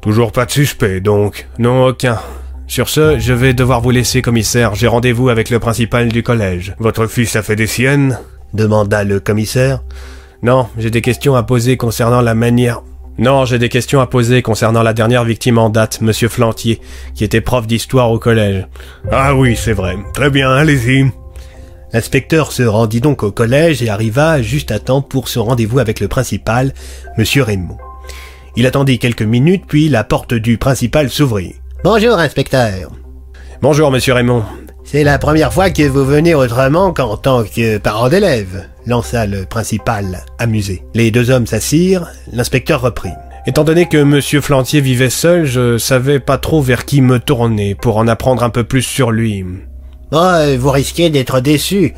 Toujours 0.00 0.32
pas 0.32 0.46
de 0.46 0.50
suspect, 0.52 1.00
donc. 1.00 1.46
Non, 1.58 1.86
aucun. 1.86 2.20
Sur 2.68 2.88
ce, 2.88 3.18
je 3.18 3.32
vais 3.32 3.54
devoir 3.54 3.80
vous 3.80 3.90
laisser, 3.90 4.22
commissaire. 4.22 4.74
J'ai 4.74 4.86
rendez-vous 4.86 5.28
avec 5.28 5.50
le 5.50 5.58
principal 5.58 6.08
du 6.08 6.22
collège. 6.22 6.74
Votre 6.78 7.06
fils 7.06 7.34
a 7.34 7.42
fait 7.42 7.56
des 7.56 7.66
siennes 7.66 8.18
demanda 8.54 9.04
le 9.04 9.20
commissaire. 9.20 9.82
Non, 10.42 10.68
j'ai 10.78 10.90
des 10.90 11.02
questions 11.02 11.34
à 11.34 11.42
poser 11.42 11.76
concernant 11.76 12.20
la 12.20 12.34
manière. 12.34 12.82
Non, 13.18 13.44
j'ai 13.44 13.58
des 13.58 13.68
questions 13.68 14.00
à 14.00 14.06
poser 14.06 14.42
concernant 14.42 14.82
la 14.84 14.92
dernière 14.92 15.24
victime 15.24 15.58
en 15.58 15.70
date, 15.70 16.00
monsieur 16.00 16.28
Flantier, 16.28 16.80
qui 17.14 17.24
était 17.24 17.40
prof 17.40 17.66
d'histoire 17.66 18.12
au 18.12 18.20
collège. 18.20 18.66
Ah 19.10 19.34
oui, 19.34 19.56
c'est 19.56 19.72
vrai. 19.72 19.96
Très 20.14 20.30
bien, 20.30 20.50
allez-y. 20.52 21.10
L'inspecteur 21.92 22.52
se 22.52 22.62
rendit 22.62 23.00
donc 23.00 23.22
au 23.24 23.32
collège 23.32 23.82
et 23.82 23.88
arriva 23.88 24.40
juste 24.40 24.70
à 24.70 24.78
temps 24.78 25.02
pour 25.02 25.28
son 25.28 25.44
rendez-vous 25.44 25.80
avec 25.80 25.98
le 25.98 26.06
principal, 26.06 26.74
monsieur 27.16 27.42
Raymond. 27.42 27.78
Il 28.56 28.66
attendit 28.66 28.98
quelques 28.98 29.22
minutes, 29.22 29.64
puis 29.66 29.88
la 29.88 30.04
porte 30.04 30.34
du 30.34 30.58
principal 30.58 31.10
s'ouvrit. 31.10 31.56
Bonjour, 31.82 32.18
inspecteur. 32.18 32.90
Bonjour, 33.62 33.90
monsieur 33.90 34.14
Raymond. 34.14 34.44
C'est 34.90 35.04
la 35.04 35.18
première 35.18 35.52
fois 35.52 35.68
que 35.68 35.82
vous 35.82 36.02
venez 36.02 36.34
autrement 36.34 36.94
qu'en 36.94 37.18
tant 37.18 37.44
que 37.44 37.76
parent 37.76 38.08
d'élève, 38.08 38.64
lança 38.86 39.26
le 39.26 39.44
principal, 39.44 40.24
amusé. 40.38 40.82
Les 40.94 41.10
deux 41.10 41.28
hommes 41.28 41.46
s'assirent, 41.46 42.06
l'inspecteur 42.32 42.80
reprit. 42.80 43.12
Étant 43.46 43.64
donné 43.64 43.86
que 43.86 44.02
monsieur 44.02 44.40
Flantier 44.40 44.80
vivait 44.80 45.10
seul, 45.10 45.44
je 45.44 45.76
savais 45.76 46.20
pas 46.20 46.38
trop 46.38 46.62
vers 46.62 46.86
qui 46.86 47.02
me 47.02 47.18
tourner 47.18 47.74
pour 47.74 47.98
en 47.98 48.08
apprendre 48.08 48.42
un 48.42 48.48
peu 48.48 48.64
plus 48.64 48.80
sur 48.80 49.10
lui. 49.10 49.44
Oh, 50.10 50.56
vous 50.58 50.70
risquez 50.70 51.10
d'être 51.10 51.40
déçu. 51.40 51.92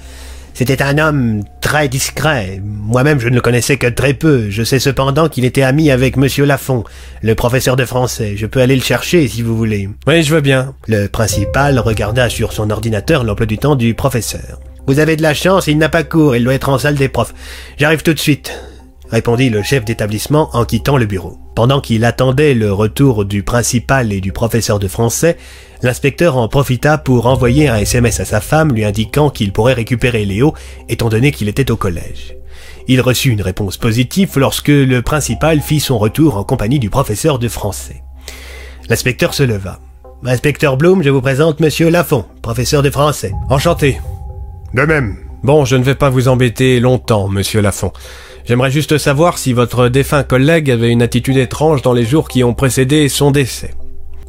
C'était 0.55 0.83
un 0.83 0.99
homme 0.99 1.43
très 1.61 1.89
discret. 1.89 2.61
Moi-même, 2.63 3.21
je 3.21 3.29
ne 3.29 3.35
le 3.35 3.41
connaissais 3.41 3.77
que 3.77 3.87
très 3.87 4.15
peu. 4.15 4.51
Je 4.51 4.63
sais 4.63 4.79
cependant 4.79 5.29
qu'il 5.29 5.45
était 5.45 5.63
ami 5.63 5.91
avec 5.91 6.17
Monsieur 6.17 6.45
Lafont, 6.45 6.85
le 7.23 7.35
professeur 7.35 7.77
de 7.77 7.85
français. 7.85 8.35
Je 8.37 8.47
peux 8.47 8.61
aller 8.61 8.77
le 8.77 8.83
chercher 8.83 9.27
si 9.29 9.43
vous 9.43 9.57
voulez. 9.57 9.89
Oui, 10.07 10.23
je 10.23 10.35
veux 10.35 10.41
bien. 10.41 10.75
Le 10.89 11.07
principal 11.07 11.79
regarda 11.79 12.29
sur 12.29 12.53
son 12.53 12.71
ordinateur 12.71 13.25
l'emploi 13.25 13.47
du 13.47 13.59
temps 13.59 13.77
du 13.77 13.95
professeur. 13.95 14.61
Vous 14.87 14.99
avez 14.99 15.17
de 15.17 15.23
la 15.23 15.35
chance, 15.35 15.67
il 15.67 15.79
n'a 15.79 15.89
pas 15.89 16.03
cours, 16.03 16.35
il 16.37 16.45
doit 16.45 16.55
être 16.55 16.69
en 16.69 16.79
salle 16.79 16.97
des 16.97 17.09
profs. 17.09 17.35
J'arrive 17.79 18.03
tout 18.03 18.15
de 18.15 18.19
suite 18.19 18.53
répondit 19.11 19.51
le 19.51 19.63
chef 19.63 19.85
d'établissement 19.85 20.51
en 20.53 20.65
quittant 20.65 20.97
le 20.97 21.07
bureau. 21.07 21.39
Pendant 21.55 21.81
qu'il 21.81 22.05
attendait 22.05 22.55
le 22.55 22.73
retour 22.73 23.25
du 23.25 23.43
principal 23.43 24.13
et 24.13 24.21
du 24.21 24.33
professeur 24.33 24.79
de 24.79 24.89
français, 24.89 25.37
l'inspecteur 25.83 26.37
en 26.37 26.49
profita 26.49 26.99
pour 26.99 27.27
envoyer 27.27 27.69
un 27.69 27.77
SMS 27.77 28.21
à 28.21 28.25
sa 28.25 28.41
femme 28.41 28.73
lui 28.73 28.85
indiquant 28.85 29.31
qu'il 29.31 29.53
pourrait 29.53 29.75
récupérer 29.75 30.25
Léo 30.25 30.55
étant 30.89 31.09
donné 31.09 31.33
qu'il 31.33 31.49
était 31.49 31.71
au 31.71 31.77
collège. 31.77 32.37
Il 32.89 33.01
reçut 33.01 33.31
une 33.31 33.43
réponse 33.43 33.77
positive 33.77 34.31
lorsque 34.37 34.69
le 34.69 35.01
principal 35.03 35.61
fit 35.61 35.81
son 35.81 35.99
retour 35.99 36.37
en 36.37 36.45
compagnie 36.45 36.79
du 36.79 36.91
professeur 36.91 37.39
de 37.39 37.49
français. 37.49 38.03
L'inspecteur 38.89 39.35
se 39.35 39.43
leva. 39.43 39.79
Inspecteur 40.25 40.77
Bloom, 40.77 41.03
je 41.03 41.11
vous 41.11 41.21
présente 41.21 41.61
monsieur 41.61 41.89
Lafont, 41.89 42.25
professeur 42.43 42.83
de 42.83 42.91
français. 42.91 43.33
Enchanté. 43.49 44.01
De 44.75 44.83
même. 44.83 45.17
Bon, 45.43 45.65
je 45.65 45.77
ne 45.77 45.83
vais 45.83 45.95
pas 45.95 46.11
vous 46.11 46.29
embêter 46.29 46.81
longtemps, 46.81 47.29
monsieur 47.29 47.63
Lafont. 47.63 47.93
J'aimerais 48.47 48.71
juste 48.71 48.99
savoir 48.99 49.39
si 49.39 49.53
votre 49.53 49.89
défunt 49.89 50.23
collègue 50.23 50.71
avait 50.71 50.91
une 50.91 51.03
attitude 51.03 51.37
étrange 51.37 51.83
dans 51.83 51.93
les 51.93 52.05
jours 52.05 52.29
qui 52.29 52.45
ont 52.45 52.55
précédé 52.55 53.09
son 53.09 53.31
décès. 53.31 53.71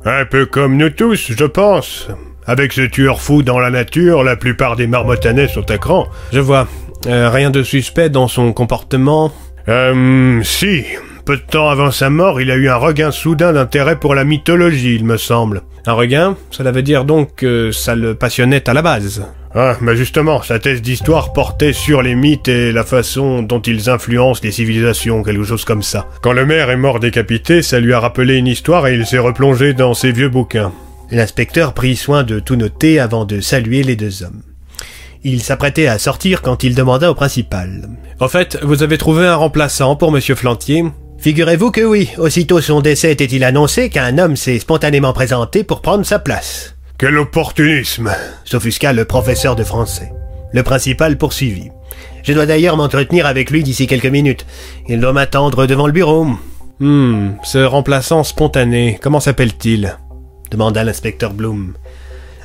Un 0.05 0.25
peu 0.25 0.45
comme 0.45 0.77
nous 0.77 0.89
tous, 0.89 1.31
je 1.37 1.45
pense. 1.45 2.07
Avec 2.45 2.73
ce 2.73 2.81
tueur 2.81 3.21
fou 3.21 3.43
dans 3.43 3.59
la 3.59 3.69
nature, 3.69 4.23
la 4.23 4.35
plupart 4.35 4.75
des 4.75 4.87
marmottanais 4.87 5.47
sont 5.47 5.69
à 5.69 5.77
cran. 5.77 6.07
Je 6.33 6.39
vois. 6.39 6.67
Euh, 7.07 7.29
rien 7.29 7.49
de 7.49 7.63
suspect 7.63 8.09
dans 8.09 8.27
son 8.27 8.53
comportement? 8.53 9.31
Euh, 9.67 10.41
si. 10.43 10.85
Peu 11.25 11.37
de 11.37 11.41
temps 11.41 11.69
avant 11.69 11.91
sa 11.91 12.09
mort, 12.09 12.41
il 12.41 12.49
a 12.49 12.55
eu 12.55 12.67
un 12.69 12.75
regain 12.75 13.11
soudain 13.11 13.53
d'intérêt 13.53 13.99
pour 13.99 14.15
la 14.15 14.23
mythologie, 14.23 14.95
il 14.95 15.05
me 15.05 15.17
semble. 15.17 15.61
Un 15.85 15.93
regain 15.93 16.35
Cela 16.49 16.71
veut 16.71 16.81
dire 16.81 17.05
donc 17.05 17.35
que 17.35 17.71
ça 17.71 17.95
le 17.95 18.15
passionnait 18.15 18.67
à 18.69 18.73
la 18.73 18.81
base. 18.81 19.23
Ah, 19.53 19.75
mais 19.81 19.97
justement, 19.97 20.41
sa 20.41 20.59
thèse 20.59 20.81
d'histoire 20.81 21.33
portait 21.33 21.73
sur 21.73 22.01
les 22.01 22.15
mythes 22.15 22.47
et 22.47 22.71
la 22.71 22.83
façon 22.83 23.43
dont 23.43 23.59
ils 23.59 23.89
influencent 23.89 24.41
les 24.43 24.51
civilisations, 24.51 25.23
quelque 25.23 25.43
chose 25.43 25.65
comme 25.65 25.83
ça. 25.83 26.07
Quand 26.21 26.31
le 26.31 26.45
maire 26.45 26.69
est 26.69 26.77
mort 26.77 26.99
décapité, 26.99 27.61
ça 27.61 27.79
lui 27.79 27.93
a 27.93 27.99
rappelé 27.99 28.37
une 28.37 28.47
histoire 28.47 28.87
et 28.87 28.95
il 28.95 29.05
s'est 29.05 29.17
replongé 29.19 29.73
dans 29.73 29.93
ses 29.93 30.11
vieux 30.11 30.29
bouquins. 30.29 30.71
L'inspecteur 31.11 31.73
prit 31.73 31.97
soin 31.97 32.23
de 32.23 32.39
tout 32.39 32.55
noter 32.55 32.99
avant 32.99 33.25
de 33.25 33.41
saluer 33.41 33.83
les 33.83 33.97
deux 33.97 34.23
hommes. 34.23 34.41
Il 35.23 35.43
s'apprêtait 35.43 35.87
à 35.87 35.99
sortir 35.99 36.41
quand 36.41 36.63
il 36.63 36.73
demanda 36.73 37.11
au 37.11 37.13
principal. 37.13 37.89
Au 38.19 38.27
fait, 38.27 38.57
vous 38.63 38.81
avez 38.81 38.97
trouvé 38.97 39.27
un 39.27 39.35
remplaçant 39.35 39.95
pour 39.95 40.11
Monsieur 40.11 40.35
Flantier? 40.35 40.85
Figurez-vous 41.21 41.69
que 41.69 41.81
oui, 41.81 42.09
aussitôt 42.17 42.61
son 42.61 42.81
décès 42.81 43.11
était-il 43.11 43.43
annoncé 43.43 43.89
qu'un 43.89 44.17
homme 44.17 44.35
s'est 44.35 44.57
spontanément 44.57 45.13
présenté 45.13 45.63
pour 45.63 45.83
prendre 45.83 46.03
sa 46.03 46.17
place. 46.17 46.75
Quel 46.97 47.15
opportunisme 47.19 48.09
S'offusqua 48.43 48.91
le 48.91 49.05
professeur 49.05 49.55
de 49.55 49.63
français. 49.63 50.11
Le 50.51 50.63
principal 50.63 51.19
poursuivit. 51.19 51.69
Je 52.23 52.33
dois 52.33 52.47
d'ailleurs 52.47 52.75
m'entretenir 52.75 53.27
avec 53.27 53.51
lui 53.51 53.61
d'ici 53.61 53.85
quelques 53.85 54.07
minutes. 54.07 54.47
Il 54.89 54.99
doit 54.99 55.13
m'attendre 55.13 55.67
devant 55.67 55.85
le 55.85 55.93
bureau. 55.93 56.25
Hmm, 56.79 57.33
ce 57.43 57.59
remplaçant 57.59 58.23
spontané, 58.23 58.97
comment 58.99 59.19
s'appelle-t-il? 59.19 59.95
demanda 60.49 60.83
l'inspecteur 60.83 61.33
Bloom. 61.33 61.75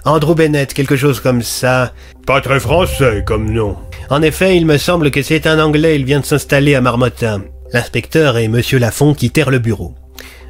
Andrew 0.05 0.35
Bennett, 0.35 0.75
quelque 0.75 0.97
chose 0.97 1.21
comme 1.21 1.41
ça. 1.41 1.95
Pas 2.27 2.43
très 2.43 2.61
français 2.61 3.25
comme 3.27 3.51
nom. 3.51 3.77
En 4.11 4.21
effet, 4.21 4.55
il 4.55 4.67
me 4.67 4.77
semble 4.77 5.11
que 5.11 5.23
c'est 5.23 5.47
un 5.47 5.59
Anglais, 5.61 5.97
il 5.97 6.05
vient 6.05 6.21
de 6.21 6.27
s'installer 6.27 6.75
à 6.75 6.83
Marmottin. 6.83 7.41
L'inspecteur 7.73 8.39
et 8.39 8.49
Monsieur 8.49 8.79
Lafont 8.79 9.15
quittèrent 9.15 9.51
le 9.51 9.59
bureau. 9.59 9.95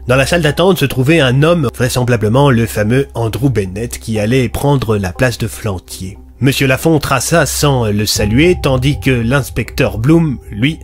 Dans 0.07 0.17
la 0.17 0.27
salle 0.27 0.43
d'attente 0.43 0.79
se 0.79 0.85
trouvait 0.85 1.21
un 1.21 1.43
homme, 1.43 1.69
vraisemblablement 1.75 2.51
le 2.51 2.67
fameux 2.67 3.09
Andrew 3.15 3.49
Bennett, 3.49 3.99
qui 3.99 4.19
allait 4.19 4.49
prendre 4.49 4.97
la 4.97 5.13
place 5.13 5.39
de 5.39 5.49
Flantier. 5.49 6.19
Monsieur 6.41 6.67
Lafont 6.67 6.99
traça 6.99 7.47
sans 7.47 7.87
le 7.87 8.07
saluer, 8.07 8.57
tandis 8.63 9.01
que 9.01 9.11
l'inspecteur 9.11 9.99
Bloom, 9.99 10.39
lui, 10.51 10.79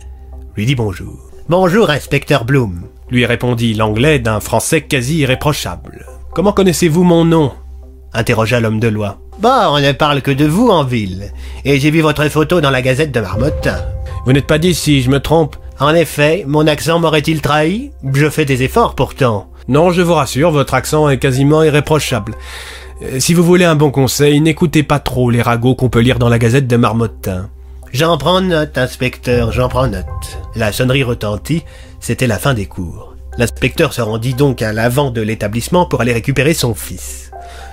lui 0.57 0.65
dit 0.65 0.75
bonjour. 0.75 1.29
Bonjour, 1.47 1.89
inspecteur 1.89 2.43
Bloom, 2.43 2.87
lui 3.09 3.25
répondit 3.25 3.75
l'anglais 3.75 4.19
d'un 4.19 4.39
français 4.39 4.81
quasi 4.81 5.19
irréprochable. 5.19 6.05
Comment 6.33 6.53
connaissez-vous 6.53 7.03
mon 7.03 7.23
nom? 7.23 7.51
interrogea 8.13 8.59
l'homme 8.59 8.79
de 8.79 8.87
loi. 8.87 9.19
Bah, 9.39 9.69
on 9.71 9.79
ne 9.79 9.91
parle 9.91 10.21
que 10.21 10.31
de 10.31 10.45
vous 10.45 10.69
en 10.69 10.83
ville, 10.83 11.31
et 11.65 11.79
j'ai 11.79 11.91
vu 11.91 12.01
votre 12.01 12.27
photo 12.29 12.61
dans 12.61 12.69
la 12.71 12.81
gazette 12.81 13.11
de 13.11 13.19
Marmottin. 13.19 13.77
Vous 14.25 14.33
n'êtes 14.33 14.47
pas 14.47 14.59
d'ici, 14.59 15.01
je 15.01 15.09
me 15.09 15.19
trompe? 15.19 15.55
En 15.83 15.93
effet, 15.95 16.45
mon 16.47 16.65
accent 16.65 16.97
m'aurait-il 16.97 17.41
trahi? 17.41 17.91
Je 18.13 18.29
fais 18.29 18.45
des 18.45 18.63
efforts 18.63 18.95
pourtant. 18.95 19.49
Non, 19.67 19.91
je 19.91 20.01
vous 20.01 20.13
rassure, 20.13 20.49
votre 20.49 20.75
accent 20.75 21.09
est 21.09 21.17
quasiment 21.17 21.61
irréprochable. 21.61 22.35
Euh, 23.01 23.19
Si 23.19 23.33
vous 23.33 23.43
voulez 23.43 23.65
un 23.65 23.75
bon 23.75 23.91
conseil, 23.91 24.39
n'écoutez 24.39 24.83
pas 24.83 24.99
trop 24.99 25.29
les 25.29 25.41
ragots 25.41 25.75
qu'on 25.75 25.89
peut 25.89 25.99
lire 25.99 26.19
dans 26.19 26.29
la 26.29 26.39
gazette 26.39 26.67
de 26.67 26.77
Marmottin. 26.77 27.49
J'en 27.91 28.17
prends 28.17 28.39
note, 28.39 28.77
inspecteur, 28.77 29.51
j'en 29.51 29.67
prends 29.67 29.87
note. 29.87 30.05
La 30.55 30.71
sonnerie 30.71 31.03
retentit, 31.03 31.63
c'était 31.99 32.27
la 32.27 32.39
fin 32.39 32.53
des 32.53 32.65
cours. 32.65 33.13
L'inspecteur 33.37 33.91
se 33.91 34.01
rendit 34.01 34.35
donc 34.35 34.61
à 34.61 34.71
l'avant 34.71 35.11
de 35.11 35.19
l'établissement 35.21 35.85
pour 35.85 35.99
aller 35.99 36.13
récupérer 36.13 36.53
son 36.53 36.73
fils. 36.73 37.29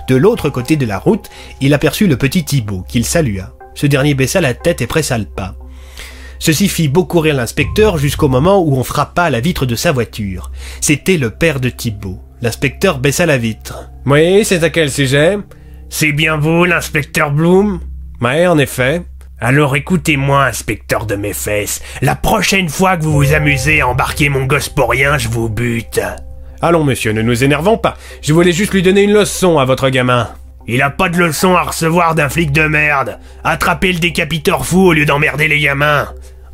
De 0.09 0.17
l'autre 0.17 0.49
côté 0.49 0.75
de 0.75 0.85
la 0.85 0.99
route, 0.99 1.29
il 1.61 1.73
aperçut 1.73 2.07
le 2.07 2.17
petit 2.17 2.43
Thibault, 2.43 2.83
qu'il 2.89 3.05
salua. 3.05 3.53
Ce 3.73 3.87
dernier 3.87 4.15
baissa 4.15 4.41
la 4.41 4.53
tête 4.53 4.81
et 4.81 4.87
pressa 4.87 5.17
le 5.17 5.23
pas. 5.23 5.55
Ceci 6.41 6.69
fit 6.69 6.87
beaucoup 6.87 7.19
rire 7.19 7.35
l'inspecteur 7.35 7.99
jusqu'au 7.99 8.27
moment 8.27 8.63
où 8.63 8.75
on 8.75 8.83
frappa 8.83 9.25
à 9.25 9.29
la 9.29 9.41
vitre 9.41 9.67
de 9.67 9.75
sa 9.75 9.91
voiture. 9.91 10.51
C'était 10.81 11.17
le 11.17 11.29
père 11.29 11.59
de 11.59 11.69
Thibault. 11.69 12.19
L'inspecteur 12.41 12.97
baissa 12.97 13.27
la 13.27 13.37
vitre. 13.37 13.91
Oui, 14.07 14.43
c'est 14.43 14.63
à 14.63 14.71
quel 14.71 14.89
sujet? 14.89 15.37
C'est 15.91 16.11
bien 16.11 16.37
vous, 16.37 16.65
l'inspecteur 16.65 17.29
Bloom? 17.29 17.79
Ouais, 18.21 18.47
en 18.47 18.57
effet. 18.57 19.03
Alors 19.39 19.75
écoutez-moi, 19.75 20.45
inspecteur 20.45 21.05
de 21.05 21.15
mes 21.15 21.33
fesses. 21.33 21.79
La 22.01 22.15
prochaine 22.15 22.69
fois 22.69 22.97
que 22.97 23.03
vous 23.03 23.13
vous 23.13 23.33
amusez 23.33 23.81
à 23.81 23.87
embarquer 23.87 24.29
mon 24.29 24.45
gosse 24.45 24.69
pour 24.69 24.89
rien, 24.89 25.19
je 25.19 25.27
vous 25.27 25.47
bute. 25.47 26.01
Allons, 26.59 26.83
monsieur, 26.83 27.11
ne 27.11 27.21
nous 27.21 27.43
énervons 27.43 27.77
pas. 27.77 27.97
Je 28.23 28.33
voulais 28.33 28.51
juste 28.51 28.73
lui 28.73 28.81
donner 28.81 29.03
une 29.03 29.13
leçon 29.13 29.59
à 29.59 29.65
votre 29.65 29.89
gamin. 29.89 30.27
Il 30.67 30.81
a 30.81 30.89
pas 30.89 31.09
de 31.09 31.17
leçon 31.17 31.55
à 31.55 31.63
recevoir 31.63 32.15
d'un 32.15 32.29
flic 32.29 32.51
de 32.51 32.63
merde. 32.63 33.19
Attrapez 33.43 33.93
le 33.93 33.99
décapiteur 33.99 34.65
fou 34.65 34.87
au 34.87 34.93
lieu 34.93 35.05
d'emmerder 35.05 35.47
les 35.47 35.59
gamins. 35.59 36.07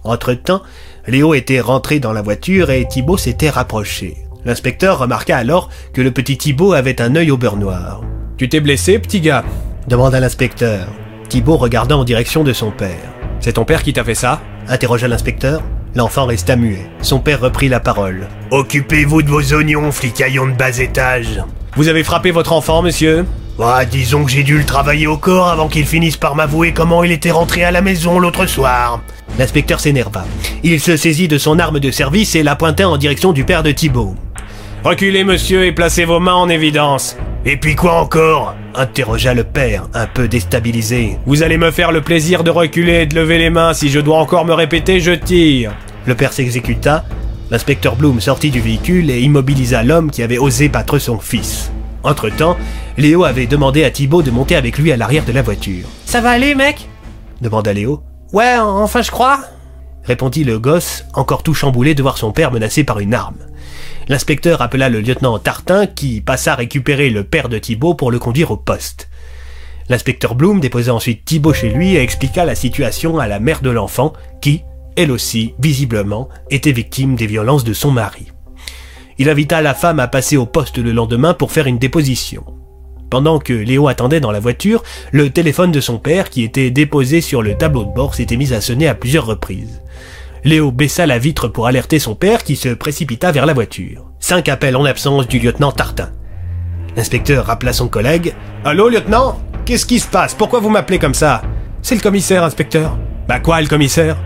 Entre-temps, 0.10 0.62
Léo 1.08 1.34
était 1.34 1.62
rentré 1.62 2.00
dans 2.00 2.14
la 2.14 2.22
voiture 2.22 2.70
et 2.70 2.88
Thibault 2.88 3.18
s'était 3.18 3.50
rapproché. 3.50 4.18
L'inspecteur 4.46 5.00
remarqua 5.00 5.38
alors 5.38 5.70
que 5.94 6.02
le 6.02 6.12
petit 6.12 6.38
Thibault 6.38 6.74
avait 6.74 7.02
un 7.02 7.16
œil 7.16 7.32
au 7.32 7.38
beurre 7.38 7.58
noir. 7.58 8.02
Tu 8.38 8.50
t'es 8.50 8.60
blessé, 8.60 9.00
petit 9.00 9.22
gars? 9.22 9.44
demanda 9.88 10.20
l'inspecteur. 10.20 10.88
Thibault 11.30 11.58
regarda 11.58 11.98
en 11.98 12.04
direction 12.04 12.44
de 12.44 12.54
son 12.54 12.72
père. 12.72 13.14
C'est 13.40 13.54
ton 13.54 13.66
père 13.66 13.84
qui 13.84 13.94
t'a 13.94 14.04
fait 14.04 14.16
ça? 14.16 14.42
interrogea 14.68 15.08
l'inspecteur. 15.08 15.62
L'enfant 15.98 16.28
resta 16.28 16.56
muet. 16.56 16.86
Son 17.02 17.18
père 17.18 17.42
reprit 17.42 17.70
la 17.70 17.80
parole. 17.80 18.28
Occupez-vous 18.52 19.24
de 19.24 19.32
vos 19.32 19.56
oignons, 19.56 19.92
flicaillons 19.92 20.46
de 20.46 20.52
bas 20.52 20.78
étage. 20.78 21.42
Vous 21.76 21.88
avez 21.88 22.04
frappé 22.04 22.30
votre 22.30 22.54
enfant, 22.54 22.84
monsieur? 22.84 23.26
Bah, 23.58 23.84
disons 23.84 24.24
que 24.24 24.30
j'ai 24.30 24.44
dû 24.44 24.60
le 24.60 24.64
travailler 24.64 25.08
au 25.08 25.18
corps 25.18 25.48
avant 25.48 25.68
qu'il 25.68 25.88
finisse 25.88 26.16
par 26.16 26.36
m'avouer 26.36 26.72
comment 26.72 27.04
il 27.04 27.12
était 27.12 27.32
rentré 27.32 27.64
à 27.64 27.72
la 27.72 27.82
maison 27.82 28.20
l'autre 28.20 28.46
soir. 28.46 29.02
L'inspecteur 29.40 29.80
s'énerva. 29.80 30.24
Il 30.62 30.80
se 30.80 30.98
saisit 30.98 31.28
de 31.28 31.40
son 31.40 31.58
arme 31.58 31.80
de 31.80 31.90
service 31.90 32.36
et 32.36 32.44
la 32.44 32.56
pointa 32.56 32.88
en 32.88 32.98
direction 32.98 33.34
du 33.34 33.44
père 33.44 33.64
de 33.64 33.72
Thibault. 33.72 34.14
Reculez, 34.84 35.24
monsieur, 35.24 35.66
et 35.66 35.72
placez 35.72 36.06
vos 36.06 36.20
mains 36.20 36.36
en 36.36 36.48
évidence. 36.48 37.18
Et 37.44 37.58
puis 37.58 37.74
quoi 37.74 37.94
encore? 37.94 38.54
Interrogea 38.76 39.34
le 39.34 39.46
père, 39.46 39.88
un 39.96 40.06
peu 40.06 40.28
déstabilisé. 40.28 41.18
Vous 41.26 41.42
allez 41.42 41.58
me 41.58 41.72
faire 41.72 41.92
le 41.92 42.02
plaisir 42.02 42.44
de 42.44 42.52
reculer 42.52 43.02
et 43.02 43.06
de 43.08 43.16
lever 43.16 43.40
les 43.40 43.50
mains. 43.50 43.74
Si 43.74 43.90
je 43.90 44.00
dois 44.00 44.20
encore 44.20 44.46
me 44.46 44.54
répéter, 44.54 45.00
je 45.00 45.14
tire. 45.14 45.74
Le 46.08 46.16
père 46.16 46.32
s'exécuta. 46.32 47.04
L'inspecteur 47.52 47.98
Bloom 47.98 48.22
sortit 48.22 48.50
du 48.50 48.62
véhicule 48.62 49.12
et 49.12 49.20
immobilisa 49.20 49.84
l'homme 49.84 50.10
qui 50.10 50.24
avait 50.24 50.38
osé 50.38 50.70
battre 50.70 51.00
son 51.00 51.20
fils. 51.20 51.70
Entre-temps, 52.02 52.56
Léo 52.98 53.26
avait 53.26 53.46
demandé 53.46 53.84
à 53.84 53.92
Thibault 53.92 54.22
de 54.22 54.32
monter 54.32 54.56
avec 54.56 54.78
lui 54.78 54.94
à 54.94 54.98
l'arrière 54.98 55.26
de 55.26 55.34
la 55.34 55.42
voiture. 55.42 55.86
Ça 56.06 56.22
va 56.22 56.30
aller, 56.30 56.56
mec? 56.56 56.88
demanda 57.42 57.74
Léo. 57.74 58.02
Ouais, 58.32 58.58
enfin 58.58 59.02
je 59.02 59.12
crois. 59.12 59.42
répondit 60.06 60.46
le 60.46 60.60
gosse, 60.60 61.04
encore 61.14 61.44
tout 61.44 61.54
chamboulé 61.54 61.94
de 61.94 62.02
voir 62.02 62.18
son 62.18 62.32
père 62.32 62.54
menacé 62.54 62.86
par 62.86 63.00
une 63.00 63.14
arme. 63.14 63.36
L'inspecteur 64.08 64.62
appela 64.62 64.88
le 64.88 65.02
lieutenant 65.02 65.38
Tartin 65.40 65.88
qui 65.88 66.22
passa 66.22 66.56
récupérer 66.56 67.10
le 67.10 67.26
père 67.26 67.50
de 67.50 67.58
Thibault 67.58 67.96
pour 67.96 68.12
le 68.12 68.20
conduire 68.20 68.52
au 68.52 68.58
poste. 68.58 69.10
L'inspecteur 69.90 70.36
Bloom 70.36 70.62
déposa 70.62 70.94
ensuite 70.94 71.26
Thibault 71.26 71.54
chez 71.54 71.70
lui 71.70 71.96
et 71.96 72.02
expliqua 72.02 72.46
la 72.46 72.56
situation 72.56 73.20
à 73.20 73.28
la 73.28 73.42
mère 73.42 73.60
de 73.60 73.70
l'enfant 73.70 74.14
qui, 74.42 74.64
elle 74.98 75.12
aussi, 75.12 75.54
visiblement, 75.60 76.28
était 76.50 76.74
victime 76.74 77.16
des 77.16 77.28
violences 77.28 77.64
de 77.64 77.74
son 77.74 77.92
mari. 77.92 78.28
Il 79.20 79.30
invita 79.30 79.62
la 79.62 79.74
femme 79.74 80.00
à 80.00 80.08
passer 80.08 80.36
au 80.38 80.46
poste 80.46 80.78
le 80.78 80.92
lendemain 80.92 81.34
pour 81.34 81.52
faire 81.52 81.68
une 81.68 81.80
déposition. 81.80 82.44
Pendant 83.10 83.40
que 83.40 83.54
Léo 83.54 83.88
attendait 83.88 84.20
dans 84.20 84.32
la 84.32 84.40
voiture, 84.40 84.84
le 85.12 85.30
téléphone 85.30 85.72
de 85.72 85.80
son 85.80 85.98
père, 85.98 86.30
qui 86.30 86.44
était 86.44 86.72
déposé 86.72 87.22
sur 87.22 87.42
le 87.42 87.56
tableau 87.56 87.86
de 87.86 87.94
bord, 87.94 88.16
s'était 88.16 88.36
mis 88.36 88.54
à 88.54 88.60
sonner 88.60 88.88
à 88.88 88.96
plusieurs 88.96 89.26
reprises. 89.26 89.82
Léo 90.44 90.72
baissa 90.72 91.06
la 91.06 91.18
vitre 91.18 91.48
pour 91.48 91.68
alerter 91.68 92.00
son 92.00 92.16
père 92.16 92.44
qui 92.44 92.56
se 92.56 92.70
précipita 92.70 93.32
vers 93.32 93.46
la 93.46 93.54
voiture. 93.54 94.12
Cinq 94.20 94.50
appels 94.50 94.76
en 94.76 94.86
absence 94.86 95.28
du 95.28 95.40
lieutenant 95.40 95.72
Tartin. 95.72 96.12
L'inspecteur 96.96 97.46
rappela 97.46 97.74
son 97.74 97.88
collègue. 97.88 98.34
Allô, 98.66 98.90
lieutenant? 98.90 99.40
Qu'est-ce 99.66 99.86
qui 99.86 100.00
se 100.00 100.08
passe? 100.08 100.34
Pourquoi 100.34 100.60
vous 100.60 100.70
m'appelez 100.70 101.00
comme 101.00 101.14
ça? 101.14 101.42
C'est 101.82 101.96
le 101.96 102.02
commissaire, 102.02 102.44
inspecteur. 102.44 102.98
Bah 103.28 103.40
quoi, 103.40 103.62
le 103.62 103.68
commissaire? 103.68 104.18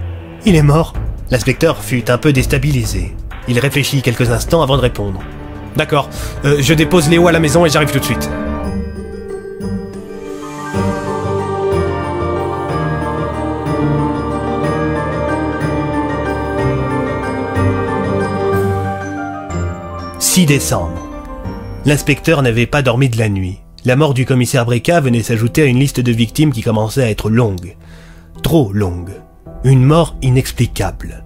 Il 0.44 0.56
est 0.56 0.64
mort. 0.64 0.94
L'inspecteur 1.30 1.84
fut 1.84 2.10
un 2.10 2.18
peu 2.18 2.34
déstabilisé. 2.34 3.16
Il 3.48 3.60
réfléchit 3.60 4.02
quelques 4.02 4.32
instants 4.32 4.64
avant 4.64 4.76
de 4.76 4.82
répondre. 4.82 5.22
D'accord. 5.76 6.10
Euh, 6.46 6.58
je 6.60 6.74
dépose 6.74 7.10
Léo 7.10 7.28
à 7.28 7.32
la 7.32 7.40
maison 7.40 7.64
et 7.64 7.70
j'arrive 7.70 7.92
tout 7.92 8.00
de 8.00 8.04
suite. 8.04 8.28
«6 20.20 20.46
décembre. 20.48 21.08
L'inspecteur 21.86 22.42
n'avait 22.42 22.66
pas 22.66 22.82
dormi 22.82 23.10
de 23.10 23.20
la 23.20 23.30
nuit. 23.30 23.60
La 23.86 23.96
mort 23.96 24.16
du 24.16 24.26
commissaire 24.26 24.66
Breca 24.66 25.02
venait 25.02 25.24
s'ajouter 25.24 25.62
à 25.62 25.66
une 25.66 25.80
liste 25.80 26.00
de 26.00 26.12
victimes 26.12 26.52
qui 26.52 26.62
commençait 26.64 27.04
à 27.04 27.10
être 27.10 27.30
longue. 27.30 27.76
Trop 28.42 28.72
longue. 28.74 29.12
Une 29.64 29.84
mort 29.84 30.16
inexplicable. 30.24 31.24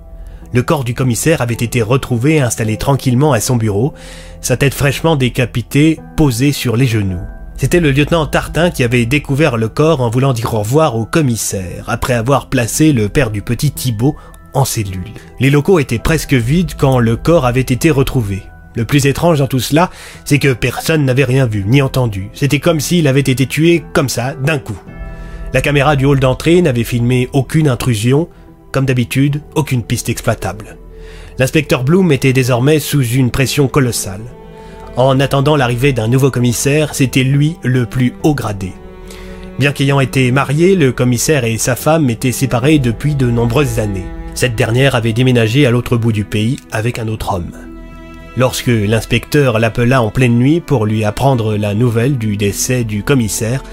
Le 0.51 0.61
corps 0.61 0.83
du 0.83 0.93
commissaire 0.93 1.41
avait 1.41 1.53
été 1.53 1.81
retrouvé 1.81 2.35
et 2.35 2.41
installé 2.41 2.75
tranquillement 2.75 3.31
à 3.31 3.39
son 3.39 3.55
bureau, 3.55 3.93
sa 4.41 4.57
tête 4.57 4.73
fraîchement 4.73 5.15
décapitée 5.15 6.01
posée 6.17 6.51
sur 6.51 6.75
les 6.75 6.85
genoux. 6.85 7.21
C'était 7.55 7.79
le 7.79 7.91
lieutenant 7.91 8.25
Tartin 8.25 8.71
qui 8.71 8.83
avait 8.83 9.05
découvert 9.05 9.55
le 9.55 9.69
corps 9.69 10.01
en 10.01 10.09
voulant 10.09 10.33
dire 10.33 10.53
au 10.53 10.59
revoir 10.59 10.97
au 10.97 11.05
commissaire, 11.05 11.85
après 11.87 12.13
avoir 12.13 12.49
placé 12.49 12.91
le 12.91 13.07
père 13.07 13.31
du 13.31 13.41
petit 13.41 13.71
Thibault 13.71 14.17
en 14.53 14.65
cellule. 14.65 15.13
Les 15.39 15.49
locaux 15.49 15.79
étaient 15.79 15.97
presque 15.97 16.33
vides 16.33 16.73
quand 16.77 16.99
le 16.99 17.15
corps 17.15 17.45
avait 17.45 17.61
été 17.61 17.89
retrouvé. 17.89 18.43
Le 18.75 18.83
plus 18.83 19.05
étrange 19.05 19.39
dans 19.39 19.47
tout 19.47 19.59
cela, 19.59 19.89
c'est 20.25 20.39
que 20.39 20.51
personne 20.51 21.05
n'avait 21.05 21.23
rien 21.23 21.45
vu 21.45 21.63
ni 21.65 21.81
entendu. 21.81 22.29
C'était 22.33 22.59
comme 22.59 22.81
s'il 22.81 23.07
avait 23.07 23.21
été 23.21 23.47
tué 23.47 23.85
comme 23.93 24.09
ça, 24.09 24.33
d'un 24.33 24.59
coup. 24.59 24.77
La 25.53 25.61
caméra 25.61 25.95
du 25.95 26.05
hall 26.05 26.19
d'entrée 26.19 26.61
n'avait 26.61 26.83
filmé 26.83 27.29
aucune 27.33 27.69
intrusion, 27.69 28.27
comme 28.71 28.85
d'habitude, 28.85 29.41
aucune 29.55 29.83
piste 29.83 30.09
exploitable. 30.09 30.77
L'inspecteur 31.37 31.83
Bloom 31.83 32.11
était 32.11 32.33
désormais 32.33 32.79
sous 32.79 33.03
une 33.03 33.31
pression 33.31 33.67
colossale. 33.67 34.23
En 34.97 35.19
attendant 35.19 35.55
l'arrivée 35.55 35.93
d'un 35.93 36.07
nouveau 36.07 36.31
commissaire, 36.31 36.95
c'était 36.95 37.23
lui 37.23 37.57
le 37.63 37.85
plus 37.85 38.13
haut 38.23 38.33
gradé. 38.33 38.71
Bien 39.59 39.71
qu'ayant 39.71 39.99
été 39.99 40.31
marié, 40.31 40.75
le 40.75 40.91
commissaire 40.91 41.45
et 41.45 41.57
sa 41.57 41.75
femme 41.75 42.09
étaient 42.09 42.31
séparés 42.31 42.79
depuis 42.79 43.15
de 43.15 43.29
nombreuses 43.29 43.79
années. 43.79 44.05
Cette 44.33 44.55
dernière 44.55 44.95
avait 44.95 45.13
déménagé 45.13 45.65
à 45.65 45.71
l'autre 45.71 45.95
bout 45.95 46.11
du 46.11 46.25
pays 46.25 46.57
avec 46.71 46.99
un 46.99 47.07
autre 47.07 47.33
homme. 47.33 47.51
Lorsque 48.37 48.67
l'inspecteur 48.67 49.59
l'appela 49.59 50.01
en 50.01 50.09
pleine 50.09 50.37
nuit 50.37 50.59
pour 50.59 50.85
lui 50.85 51.05
apprendre 51.05 51.55
la 51.55 51.73
nouvelle 51.73 52.17
du 52.17 52.35
décès 52.35 52.83
du 52.83 53.01
commissaire, 53.01 53.63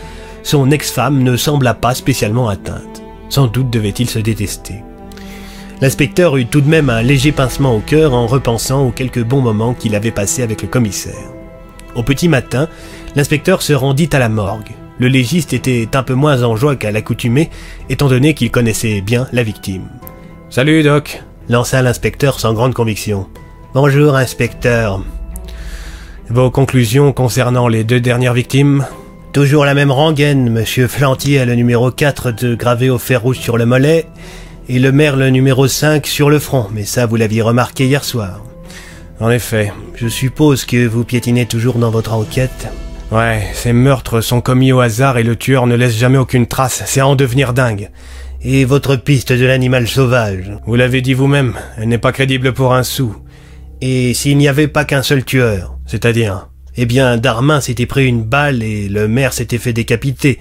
son 0.43 0.71
ex-femme 0.71 1.23
ne 1.23 1.37
sembla 1.37 1.75
pas 1.75 1.95
spécialement 1.95 2.49
atteinte. 2.49 3.03
Sans 3.29 3.47
doute 3.47 3.71
devait-il 3.71 4.09
se 4.09 4.19
détester. 4.19 4.83
L'inspecteur 5.81 6.37
eut 6.37 6.47
tout 6.47 6.61
de 6.61 6.69
même 6.69 6.91
un 6.91 7.03
léger 7.03 7.33
pincement 7.33 7.75
au 7.75 7.81
cœur 7.81 8.15
en 8.15 8.27
repensant 8.27 8.87
aux 8.87 8.93
quelques 8.93 9.25
bons 9.25 9.41
moments 9.41 9.75
qu'il 9.75 9.95
avait 9.95 10.11
passés 10.11 10.43
avec 10.43 10.63
le 10.63 10.69
commissaire. 10.69 11.31
Au 11.95 12.03
petit 12.03 12.29
matin, 12.29 12.69
l'inspecteur 13.17 13.63
se 13.63 13.73
rendit 13.73 14.09
à 14.13 14.19
la 14.19 14.29
morgue. 14.29 14.71
Le 14.99 15.09
légiste 15.09 15.53
était 15.53 15.89
un 15.95 16.03
peu 16.03 16.15
moins 16.15 16.43
en 16.43 16.55
joie 16.55 16.77
qu'à 16.77 16.93
l'accoutumée, 16.93 17.51
étant 17.89 18.09
donné 18.09 18.35
qu'il 18.35 18.51
connaissait 18.51 19.01
bien 19.01 19.27
la 19.33 19.43
victime. 19.43 19.89
Salut, 20.51 20.83
Doc. 20.83 21.23
Lança 21.49 21.83
l'inspecteur 21.83 22.39
sans 22.39 22.53
grande 22.53 22.75
conviction. 22.75 23.27
Bonjour, 23.75 24.15
inspecteur. 24.15 25.03
Vos 26.29 26.51
conclusions 26.51 27.13
concernant 27.13 27.67
les 27.67 27.83
deux 27.83 28.01
dernières 28.01 28.35
victimes? 28.35 28.87
Toujours 29.33 29.65
la 29.65 29.73
même 29.73 29.91
rengaine, 29.91 30.51
monsieur 30.51 30.87
Flantier 30.87 31.41
a 31.41 31.47
le 31.47 31.55
numéro 31.55 31.91
4 31.91 32.33
de 32.33 32.55
gravé 32.55 32.91
au 32.91 32.99
fer 32.99 33.23
rouge 33.23 33.39
sur 33.39 33.57
le 33.57 33.65
mollet, 33.65 34.05
et 34.69 34.79
le 34.79 34.93
maire 34.93 35.17
le 35.17 35.31
numéro 35.31 35.67
5 35.67 36.07
sur 36.07 36.29
le 36.29 36.39
front, 36.39 36.69
mais 36.71 36.85
ça 36.85 37.07
vous 37.07 37.17
l'aviez 37.17 37.41
remarqué 37.41 37.87
hier 37.87 38.05
soir. 38.05 38.45
En 39.21 39.31
effet. 39.31 39.73
Je 39.95 40.09
suppose 40.09 40.67
que 40.67 40.87
vous 40.87 41.05
piétinez 41.05 41.47
toujours 41.47 41.79
dans 41.79 41.91
votre 41.91 42.13
enquête. 42.13 42.69
Ouais, 43.11 43.43
ces 43.55 43.73
meurtres 43.73 44.21
sont 44.21 44.43
commis 44.43 44.71
au 44.71 44.81
hasard 44.81 45.17
et 45.17 45.23
le 45.23 45.37
tueur 45.37 45.67
ne 45.67 45.77
laisse 45.77 45.97
jamais 45.97 46.19
aucune 46.19 46.47
trace, 46.47 46.83
c'est 46.85 47.01
à 47.01 47.07
en 47.07 47.17
devenir 47.17 47.55
dingue. 47.55 47.89
Et 48.43 48.67
votre 48.67 48.97
piste 48.97 49.33
de 49.33 49.47
l'animal 49.47 49.89
sauvage? 49.89 50.53
Vous 50.67 50.75
l'avez 50.75 51.01
dit 51.01 51.15
vous-même, 51.15 51.55
elle 51.79 51.89
n'est 51.89 51.97
pas 51.97 52.13
crédible 52.13 52.53
pour 52.53 52.75
un 52.75 52.83
sou. 52.83 53.17
Et 53.81 54.13
s'il 54.13 54.37
n'y 54.37 54.49
avait 54.49 54.69
pas 54.69 54.85
qu'un 54.85 55.03
seul 55.03 55.25
tueur? 55.25 55.79
C'est-à-dire? 55.87 56.49
Eh 56.77 56.87
bien, 56.87 57.17
Darmin 57.19 57.61
s'était 57.61 57.87
pris 57.87 58.07
une 58.07 58.23
balle 58.23 58.63
et 58.63 58.89
le 58.89 59.09
maire 59.09 59.33
s'était 59.33 59.59
fait 59.59 59.73
décapiter. 59.73 60.39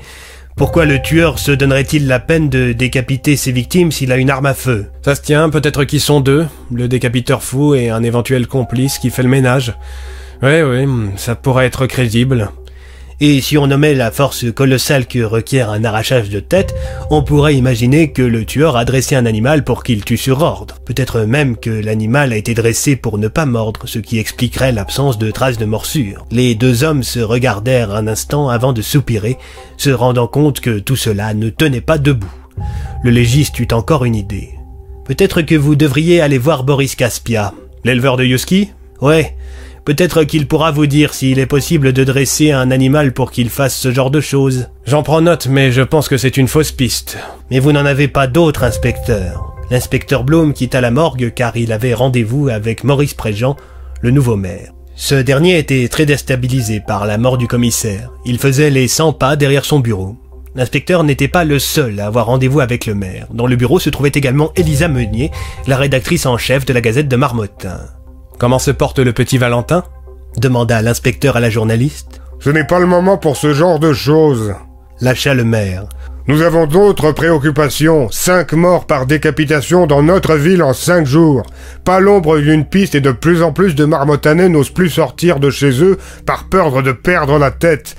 Pourquoi 0.56 0.86
le 0.86 1.02
tueur 1.02 1.40
se 1.40 1.52
donnerait-il 1.52 2.08
la 2.08 2.20
peine 2.20 2.50
de 2.50 2.74
décapiter 2.74 3.36
ses 3.36 3.52
victimes 3.52 3.92
s'il 3.92 4.12
a 4.12 4.18
une 4.18 4.30
arme 4.30 4.46
à 4.46 4.54
feu? 4.54 4.88
Ça 5.04 5.16
se 5.16 5.22
tient, 5.22 5.50
peut-être 5.50 5.86
qu'ils 5.86 6.02
sont 6.02 6.20
deux, 6.20 6.46
le 6.72 6.88
décapiteur 6.88 7.42
fou 7.42 7.74
et 7.74 7.90
un 7.90 8.04
éventuel 8.04 8.48
complice 8.48 9.00
qui 9.00 9.10
fait 9.10 9.24
le 9.24 9.30
ménage. 9.30 9.74
Ouais, 10.42 10.64
ouais, 10.64 10.86
ça 11.18 11.36
pourrait 11.36 11.66
être 11.66 11.86
crédible. 11.86 12.50
Et 13.24 13.39
si 13.39 13.55
on 13.55 13.67
nommait 13.67 13.93
la 13.93 14.09
force 14.09 14.51
colossale 14.51 15.05
que 15.05 15.19
requiert 15.19 15.69
un 15.69 15.84
arrachage 15.84 16.32
de 16.32 16.39
tête, 16.39 16.74
on 17.11 17.22
pourrait 17.22 17.53
imaginer 17.53 18.11
que 18.11 18.24
le 18.24 18.45
tueur 18.45 18.76
a 18.76 18.84
dressé 18.84 19.15
un 19.15 19.28
animal 19.28 19.63
pour 19.63 19.84
qu'il 19.84 20.03
tue 20.03 20.17
sur 20.17 20.41
ordre. 20.41 20.80
Peut-être 20.86 21.22
même 21.22 21.55
que 21.55 21.69
l'animal 21.69 22.34
a 22.34 22.38
été 22.38 22.55
dressé 22.55 22.95
pour 22.95 23.19
ne 23.19 23.28
pas 23.28 23.45
mordre, 23.45 23.82
ce 23.86 23.99
qui 23.99 24.17
expliquerait 24.17 24.72
l'absence 24.72 25.19
de 25.19 25.30
traces 25.30 25.59
de 25.59 25.65
morsure. 25.65 26.26
Les 26.32 26.55
deux 26.55 26.84
hommes 26.84 27.03
se 27.03 27.19
regardèrent 27.19 27.93
un 27.93 28.07
instant 28.07 28.49
avant 28.49 28.74
de 28.74 28.82
soupirer, 28.82 29.38
se 29.78 29.91
rendant 29.91 30.28
compte 30.28 30.59
que 30.59 30.80
tout 30.80 30.95
cela 30.95 31.36
ne 31.36 31.49
tenait 31.49 31.80
pas 31.80 31.99
debout. 31.99 32.34
Le 33.03 33.11
légiste 33.11 33.59
eut 33.59 33.67
encore 33.72 34.03
une 34.03 34.15
idée. 34.15 34.49
Peut-être 35.05 35.43
que 35.43 35.53
vous 35.53 35.76
devriez 35.76 36.22
aller 36.22 36.39
voir 36.39 36.63
Boris 36.63 36.95
Kaspia. 36.95 37.53
L'éleveur 37.84 38.17
de 38.17 38.24
Yuski 38.24 38.72
Ouais, 38.99 39.36
Peut-être 39.84 40.24
qu'il 40.24 40.48
pourra 40.48 40.72
vous 40.72 40.86
dire 40.86 41.14
s'il 41.14 41.40
est 41.40 41.48
possible 41.48 41.92
de 41.92 42.04
dresser 42.04 42.52
un 42.52 42.70
animal 42.70 43.14
pour 43.14 43.32
qu'il 43.32 43.50
fasse 43.50 43.76
ce 43.76 43.92
genre 43.92 44.12
de 44.12 44.22
choses. 44.22 44.68
J'en 44.86 45.02
prends 45.02 45.22
note, 45.22 45.48
mais 45.48 45.72
je 45.72 45.82
pense 45.82 46.08
que 46.08 46.18
c'est 46.18 46.38
une 46.38 46.48
fausse 46.48 46.72
piste. 46.72 47.18
Mais 47.50 47.60
vous 47.60 47.72
n'en 47.72 47.86
avez 47.86 48.08
pas 48.08 48.28
d'autre, 48.28 48.64
inspecteur. 48.64 49.56
L'inspecteur 49.72 50.24
Blum 50.24 50.54
quitta 50.54 50.82
la 50.82 50.92
morgue 50.92 51.34
car 51.34 51.58
il 51.58 51.72
avait 51.72 51.96
rendez-vous 51.96 52.50
avec 52.50 52.84
Maurice 52.84 53.16
Préjean, 53.16 53.56
le 54.02 54.12
nouveau 54.12 54.36
maire. 54.36 54.72
Ce 54.96 55.16
dernier 55.16 55.58
était 55.58 55.88
très 55.88 56.06
déstabilisé 56.06 56.80
par 56.80 57.08
la 57.08 57.18
mort 57.18 57.40
du 57.40 57.48
commissaire. 57.48 58.12
Il 58.24 58.38
faisait 58.38 58.70
les 58.70 58.88
100 58.88 59.14
pas 59.14 59.36
derrière 59.36 59.66
son 59.66 59.80
bureau. 59.80 60.16
L'inspecteur 60.54 61.04
n'était 61.04 61.30
pas 61.30 61.46
le 61.46 61.58
seul 61.58 62.00
à 62.00 62.08
avoir 62.08 62.28
rendez-vous 62.28 62.60
avec 62.60 62.86
le 62.86 62.94
maire. 62.94 63.28
Dans 63.34 63.48
le 63.48 63.56
bureau 63.56 63.80
se 63.80 63.90
trouvait 63.90 64.12
également 64.14 64.52
Elisa 64.56 64.90
Meunier, 64.90 65.32
la 65.66 65.78
rédactrice 65.78 66.26
en 66.26 66.38
chef 66.38 66.66
de 66.66 66.74
la 66.74 66.82
Gazette 66.82 67.08
de 67.08 67.16
Marmottin. 67.16 67.80
Comment 68.42 68.58
se 68.58 68.72
porte 68.72 68.98
le 68.98 69.14
petit 69.14 69.38
Valentin 69.38 69.84
demanda 70.36 70.82
l'inspecteur 70.82 71.38
à 71.38 71.39
la 71.39 71.52
journaliste. 71.52 72.22
Ce 72.39 72.50
n'est 72.50 72.66
pas 72.66 72.80
le 72.80 72.88
moment 72.88 73.20
pour 73.20 73.38
ce 73.38 73.54
genre 73.54 73.78
de 73.78 73.94
choses. 73.94 74.56
Lâcha 75.00 75.36
le 75.36 75.44
maire. 75.44 75.84
Nous 76.26 76.42
avons 76.42 76.66
d'autres 76.66 77.12
préoccupations. 77.12 78.10
Cinq 78.10 78.54
morts 78.54 78.88
par 78.88 79.06
décapitation 79.06 79.86
dans 79.86 80.02
notre 80.02 80.34
ville 80.38 80.64
en 80.64 80.74
cinq 80.74 81.06
jours. 81.06 81.44
Pas 81.86 82.00
l'ombre 82.00 82.39
d'une 82.39 82.66
piste 82.66 82.96
et 82.96 83.00
de 83.00 83.12
plus 83.12 83.44
en 83.44 83.54
plus 83.54 83.76
de 83.76 83.86
marmottanais 83.86 84.50
n'osent 84.50 84.74
plus 84.74 84.89
sortir 84.89 85.39
de 85.39 85.52
chez 85.52 85.84
eux 85.84 86.00
par 86.26 86.50
peur 86.50 86.82
de 86.82 86.94
perdre 86.94 87.38
la 87.38 87.52
tête. 87.52 87.96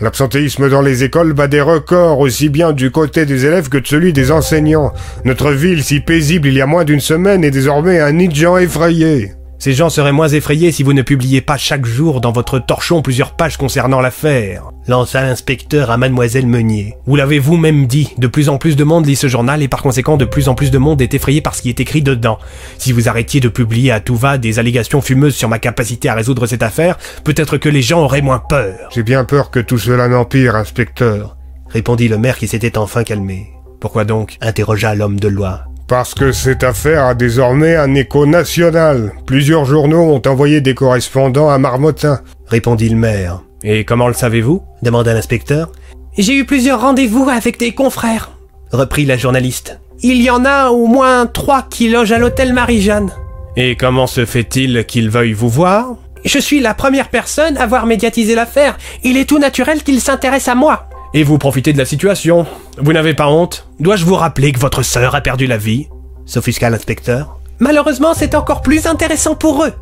L'absentéisme 0.00 0.68
dans 0.70 0.82
les 0.82 1.02
écoles 1.02 1.32
bat 1.32 1.48
des 1.48 1.62
records 1.62 2.20
aussi 2.20 2.48
bien 2.48 2.70
du 2.70 2.92
côté 2.92 3.26
des 3.26 3.44
élèves 3.44 3.68
que 3.68 3.78
de 3.78 3.86
celui 3.88 4.12
des 4.12 4.30
enseignants. 4.30 4.92
Notre 5.24 5.50
ville, 5.50 5.82
si 5.82 5.98
paisible 5.98 6.46
il 6.46 6.54
y 6.54 6.60
a 6.60 6.66
moins 6.66 6.84
d'une 6.84 7.00
semaine, 7.00 7.42
est 7.42 7.50
désormais 7.50 7.98
un 7.98 8.12
nid 8.12 8.28
de 8.28 8.36
gens 8.36 8.56
effrayés. 8.56 9.32
Ces 9.60 9.74
gens 9.74 9.90
seraient 9.90 10.10
moins 10.10 10.28
effrayés 10.28 10.72
si 10.72 10.82
vous 10.82 10.94
ne 10.94 11.02
publiez 11.02 11.42
pas 11.42 11.58
chaque 11.58 11.84
jour 11.84 12.22
dans 12.22 12.32
votre 12.32 12.58
torchon 12.58 13.02
plusieurs 13.02 13.36
pages 13.36 13.58
concernant 13.58 14.00
l'affaire. 14.00 14.70
Lança 14.88 15.20
l'inspecteur 15.20 15.90
à 15.90 15.98
mademoiselle 15.98 16.46
Meunier. 16.46 16.96
Vous 17.04 17.14
l'avez 17.14 17.38
vous-même 17.38 17.86
dit, 17.86 18.14
de 18.16 18.26
plus 18.26 18.48
en 18.48 18.56
plus 18.56 18.74
de 18.74 18.84
monde 18.84 19.04
lit 19.04 19.16
ce 19.16 19.28
journal 19.28 19.62
et 19.62 19.68
par 19.68 19.82
conséquent 19.82 20.16
de 20.16 20.24
plus 20.24 20.48
en 20.48 20.54
plus 20.54 20.70
de 20.70 20.78
monde 20.78 21.02
est 21.02 21.12
effrayé 21.12 21.42
par 21.42 21.54
ce 21.54 21.60
qui 21.60 21.68
est 21.68 21.78
écrit 21.78 22.00
dedans. 22.00 22.38
Si 22.78 22.92
vous 22.92 23.10
arrêtiez 23.10 23.40
de 23.40 23.50
publier 23.50 23.92
à 23.92 24.00
tout 24.00 24.16
va 24.16 24.38
des 24.38 24.58
allégations 24.58 25.02
fumeuses 25.02 25.36
sur 25.36 25.50
ma 25.50 25.58
capacité 25.58 26.08
à 26.08 26.14
résoudre 26.14 26.46
cette 26.46 26.62
affaire, 26.62 26.96
peut-être 27.22 27.58
que 27.58 27.68
les 27.68 27.82
gens 27.82 28.02
auraient 28.02 28.22
moins 28.22 28.38
peur. 28.38 28.88
J'ai 28.94 29.02
bien 29.02 29.26
peur 29.26 29.50
que 29.50 29.60
tout 29.60 29.78
cela 29.78 30.08
n'empire, 30.08 30.56
inspecteur. 30.56 31.36
Répondit 31.68 32.08
le 32.08 32.16
maire 32.16 32.38
qui 32.38 32.48
s'était 32.48 32.78
enfin 32.78 33.04
calmé. 33.04 33.50
Pourquoi 33.78 34.06
donc? 34.06 34.38
interrogea 34.40 34.94
l'homme 34.94 35.20
de 35.20 35.28
loi. 35.28 35.69
Parce 35.90 36.14
que 36.14 36.30
cette 36.30 36.62
affaire 36.62 37.04
a 37.04 37.14
désormais 37.14 37.74
un 37.74 37.96
écho 37.96 38.24
national. 38.24 39.12
Plusieurs 39.26 39.64
journaux 39.64 40.02
ont 40.02 40.22
envoyé 40.24 40.60
des 40.60 40.72
correspondants 40.72 41.50
à 41.50 41.58
Marmottin, 41.58 42.20
répondit 42.46 42.88
le 42.88 42.94
maire. 42.94 43.42
Et 43.64 43.84
comment 43.84 44.06
le 44.06 44.14
savez-vous 44.14 44.62
demanda 44.82 45.12
l'inspecteur. 45.12 45.72
J'ai 46.16 46.36
eu 46.36 46.44
plusieurs 46.44 46.80
rendez-vous 46.80 47.28
avec 47.28 47.58
des 47.58 47.72
confrères, 47.72 48.30
reprit 48.70 49.04
la 49.04 49.16
journaliste. 49.16 49.80
Il 50.00 50.22
y 50.22 50.30
en 50.30 50.44
a 50.44 50.68
au 50.68 50.86
moins 50.86 51.26
trois 51.26 51.62
qui 51.62 51.88
logent 51.88 52.12
à 52.12 52.18
l'hôtel 52.20 52.52
Marie-Jeanne. 52.52 53.10
Et 53.56 53.74
comment 53.74 54.06
se 54.06 54.24
fait-il 54.24 54.84
qu'ils 54.84 55.10
veuillent 55.10 55.32
vous 55.32 55.48
voir? 55.48 55.96
Je 56.24 56.38
suis 56.38 56.60
la 56.60 56.74
première 56.74 57.08
personne 57.08 57.56
à 57.56 57.64
avoir 57.64 57.86
médiatisé 57.86 58.36
l'affaire. 58.36 58.78
Il 59.02 59.16
est 59.16 59.28
tout 59.28 59.40
naturel 59.40 59.82
qu'ils 59.82 60.00
s'intéressent 60.00 60.52
à 60.52 60.54
moi. 60.54 60.89
Et 61.12 61.24
vous 61.24 61.38
profitez 61.38 61.72
de 61.72 61.78
la 61.78 61.84
situation. 61.84 62.46
Vous 62.78 62.92
n'avez 62.92 63.14
pas 63.14 63.28
honte 63.28 63.66
Dois-je 63.80 64.04
vous 64.04 64.14
rappeler 64.14 64.52
que 64.52 64.60
votre 64.60 64.82
sœur 64.82 65.14
a 65.14 65.20
perdu 65.20 65.46
la 65.46 65.56
vie? 65.56 65.88
S'offusqua 66.24 66.70
l'inspecteur. 66.70 67.40
Malheureusement, 67.58 68.14
c'est 68.14 68.34
encore 68.34 68.62
plus 68.62 68.86
intéressant 68.86 69.34
pour 69.34 69.64
eux. 69.64 69.72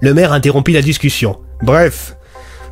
Le 0.00 0.14
maire 0.14 0.32
interrompit 0.32 0.72
la 0.72 0.82
discussion. 0.82 1.38
Bref, 1.62 2.16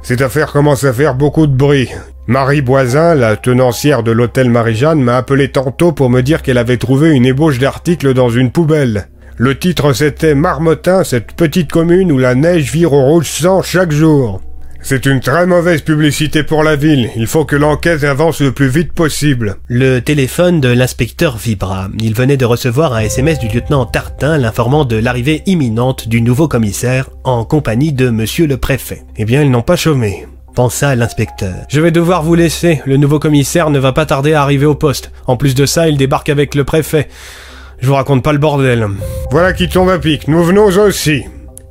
cette 0.02 0.22
affaire 0.22 0.52
commence 0.52 0.84
à 0.84 0.92
faire 0.92 1.14
beaucoup 1.14 1.46
de 1.46 1.54
bruit. 1.54 1.88
Marie 2.28 2.62
Boisin, 2.62 3.16
la 3.16 3.36
tenancière 3.36 4.04
de 4.04 4.12
l'hôtel 4.12 4.48
Marie-Jeanne, 4.48 5.02
m'a 5.02 5.16
appelé 5.16 5.50
tantôt 5.50 5.90
pour 5.90 6.08
me 6.08 6.22
dire 6.22 6.42
qu'elle 6.42 6.58
avait 6.58 6.76
trouvé 6.76 7.10
une 7.10 7.26
ébauche 7.26 7.58
d'article 7.58 8.14
dans 8.14 8.30
une 8.30 8.52
poubelle. 8.52 9.08
Le 9.36 9.58
titre 9.58 9.92
c'était 9.92 10.36
Marmottin, 10.36 11.02
cette 11.02 11.32
petite 11.32 11.72
commune 11.72 12.12
où 12.12 12.18
la 12.18 12.36
neige 12.36 12.70
vire 12.70 12.92
au 12.92 13.02
rouge 13.02 13.28
sang 13.28 13.60
chaque 13.60 13.90
jour. 13.90 14.40
C'est 14.84 15.06
une 15.06 15.20
très 15.20 15.46
mauvaise 15.46 15.80
publicité 15.80 16.42
pour 16.42 16.64
la 16.64 16.74
ville. 16.74 17.08
Il 17.16 17.28
faut 17.28 17.44
que 17.44 17.54
l'enquête 17.54 18.02
avance 18.02 18.40
le 18.40 18.50
plus 18.50 18.68
vite 18.68 18.92
possible. 18.92 19.56
Le 19.68 20.00
téléphone 20.00 20.60
de 20.60 20.68
l'inspecteur 20.68 21.36
vibra. 21.36 21.88
Il 22.00 22.14
venait 22.14 22.36
de 22.36 22.44
recevoir 22.44 22.92
un 22.94 23.00
SMS 23.00 23.38
du 23.38 23.46
lieutenant 23.46 23.86
Tartin 23.86 24.38
l'informant 24.38 24.84
de 24.84 24.96
l'arrivée 24.96 25.44
imminente 25.46 26.08
du 26.08 26.20
nouveau 26.20 26.48
commissaire 26.48 27.10
en 27.22 27.44
compagnie 27.44 27.92
de 27.92 28.10
monsieur 28.10 28.48
le 28.48 28.56
préfet. 28.56 29.04
Eh 29.16 29.24
bien, 29.24 29.42
ils 29.42 29.50
n'ont 29.52 29.62
pas 29.62 29.76
chômé. 29.76 30.26
pensa 30.56 30.96
l'inspecteur. 30.96 31.54
Je 31.68 31.80
vais 31.80 31.92
devoir 31.92 32.24
vous 32.24 32.34
laisser. 32.34 32.82
Le 32.84 32.96
nouveau 32.96 33.20
commissaire 33.20 33.70
ne 33.70 33.78
va 33.78 33.92
pas 33.92 34.04
tarder 34.04 34.34
à 34.34 34.42
arriver 34.42 34.66
au 34.66 34.74
poste. 34.74 35.12
En 35.28 35.36
plus 35.36 35.54
de 35.54 35.64
ça, 35.64 35.88
il 35.88 35.96
débarque 35.96 36.28
avec 36.28 36.56
le 36.56 36.64
préfet. 36.64 37.08
Je 37.78 37.86
vous 37.86 37.94
raconte 37.94 38.24
pas 38.24 38.32
le 38.32 38.38
bordel. 38.38 38.88
Voilà 39.30 39.52
qui 39.52 39.68
tombe 39.68 39.90
à 39.90 39.98
pic, 39.98 40.28
nous 40.28 40.42
venons 40.42 40.66
aussi. 40.66 41.22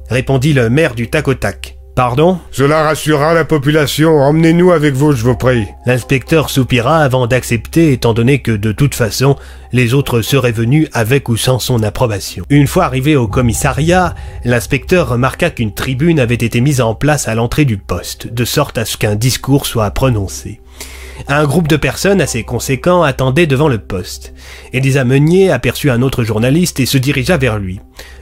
Répondit 0.09 0.53
le 0.53 0.69
maire 0.69 0.95
du 0.95 1.09
tac 1.09 1.27
au 1.27 1.33
tac. 1.33 1.77
Pardon? 1.95 2.39
Cela 2.51 2.83
rassurera 2.83 3.33
la 3.33 3.43
population, 3.43 4.17
emmenez-nous 4.17 4.71
avec 4.71 4.93
vous, 4.93 5.11
je 5.11 5.23
vous 5.23 5.35
prie. 5.35 5.67
L'inspecteur 5.85 6.49
soupira 6.49 6.99
avant 6.99 7.27
d'accepter 7.27 7.91
étant 7.91 8.13
donné 8.13 8.39
que 8.39 8.51
de 8.51 8.71
toute 8.71 8.95
façon, 8.95 9.35
les 9.73 9.93
autres 9.93 10.21
seraient 10.21 10.53
venus 10.53 10.87
avec 10.93 11.27
ou 11.27 11.35
sans 11.35 11.59
son 11.59 11.83
approbation. 11.83 12.45
Une 12.49 12.67
fois 12.67 12.85
arrivé 12.85 13.17
au 13.17 13.27
commissariat, 13.27 14.15
l'inspecteur 14.45 15.09
remarqua 15.09 15.49
qu'une 15.49 15.73
tribune 15.73 16.21
avait 16.21 16.35
été 16.35 16.61
mise 16.61 16.79
en 16.79 16.95
place 16.95 17.27
à 17.27 17.35
l'entrée 17.35 17.65
du 17.65 17.77
poste, 17.77 18.31
de 18.33 18.45
sorte 18.45 18.77
à 18.77 18.85
ce 18.85 18.95
qu'un 18.95 19.15
discours 19.15 19.65
soit 19.65 19.91
prononcé. 19.91 20.61
Un 21.27 21.45
groupe 21.45 21.67
de 21.67 21.77
personnes 21.77 22.21
assez 22.21 22.43
conséquent 22.43 23.03
attendait 23.03 23.47
devant 23.47 23.67
le 23.67 23.77
poste. 23.77 24.33
Elisa 24.73 25.03
Meunier 25.03 25.51
aperçut 25.51 25.91
un 25.91 26.01
autre 26.01 26.23
journaliste 26.23 26.79
et 26.79 26.85
se 26.85 26.97
dirigea 26.97 27.37
vers 27.37 27.59
lui. 27.59 27.79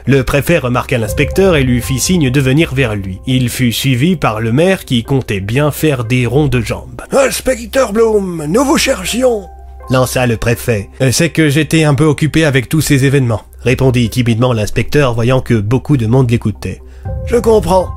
Le 0.09 0.23
préfet 0.23 0.57
remarqua 0.57 0.97
l'inspecteur 0.97 1.55
et 1.55 1.61
lui 1.61 1.83
fit 1.83 1.99
signe 1.99 2.31
de 2.31 2.41
venir 2.41 2.73
vers 2.73 2.95
lui. 2.95 3.19
Il 3.27 3.47
fut 3.47 3.71
suivi 3.71 4.15
par 4.15 4.41
le 4.41 4.51
maire 4.51 4.83
qui 4.85 5.03
comptait 5.03 5.39
bien 5.39 5.69
faire 5.69 6.03
des 6.03 6.25
ronds 6.25 6.47
de 6.47 6.61
jambes. 6.61 7.03
Inspecteur 7.11 7.93
Bloom, 7.93 8.43
nous 8.47 8.65
vous 8.65 8.79
cherchions. 8.79 9.43
Lança 9.91 10.25
le 10.25 10.37
préfet. 10.37 10.89
C'est 11.11 11.29
que 11.29 11.49
j'étais 11.49 11.83
un 11.83 11.93
peu 11.93 12.05
occupé 12.05 12.43
avec 12.43 12.69
tous 12.69 12.81
ces 12.81 13.05
événements. 13.05 13.43
Répondit 13.61 14.09
timidement 14.09 14.51
l'inspecteur 14.51 15.13
voyant 15.13 15.41
que 15.41 15.53
beaucoup 15.53 15.95
de 15.95 16.07
monde 16.07 16.31
l'écoutait. 16.31 16.81
Je 17.27 17.35
comprends. 17.35 17.89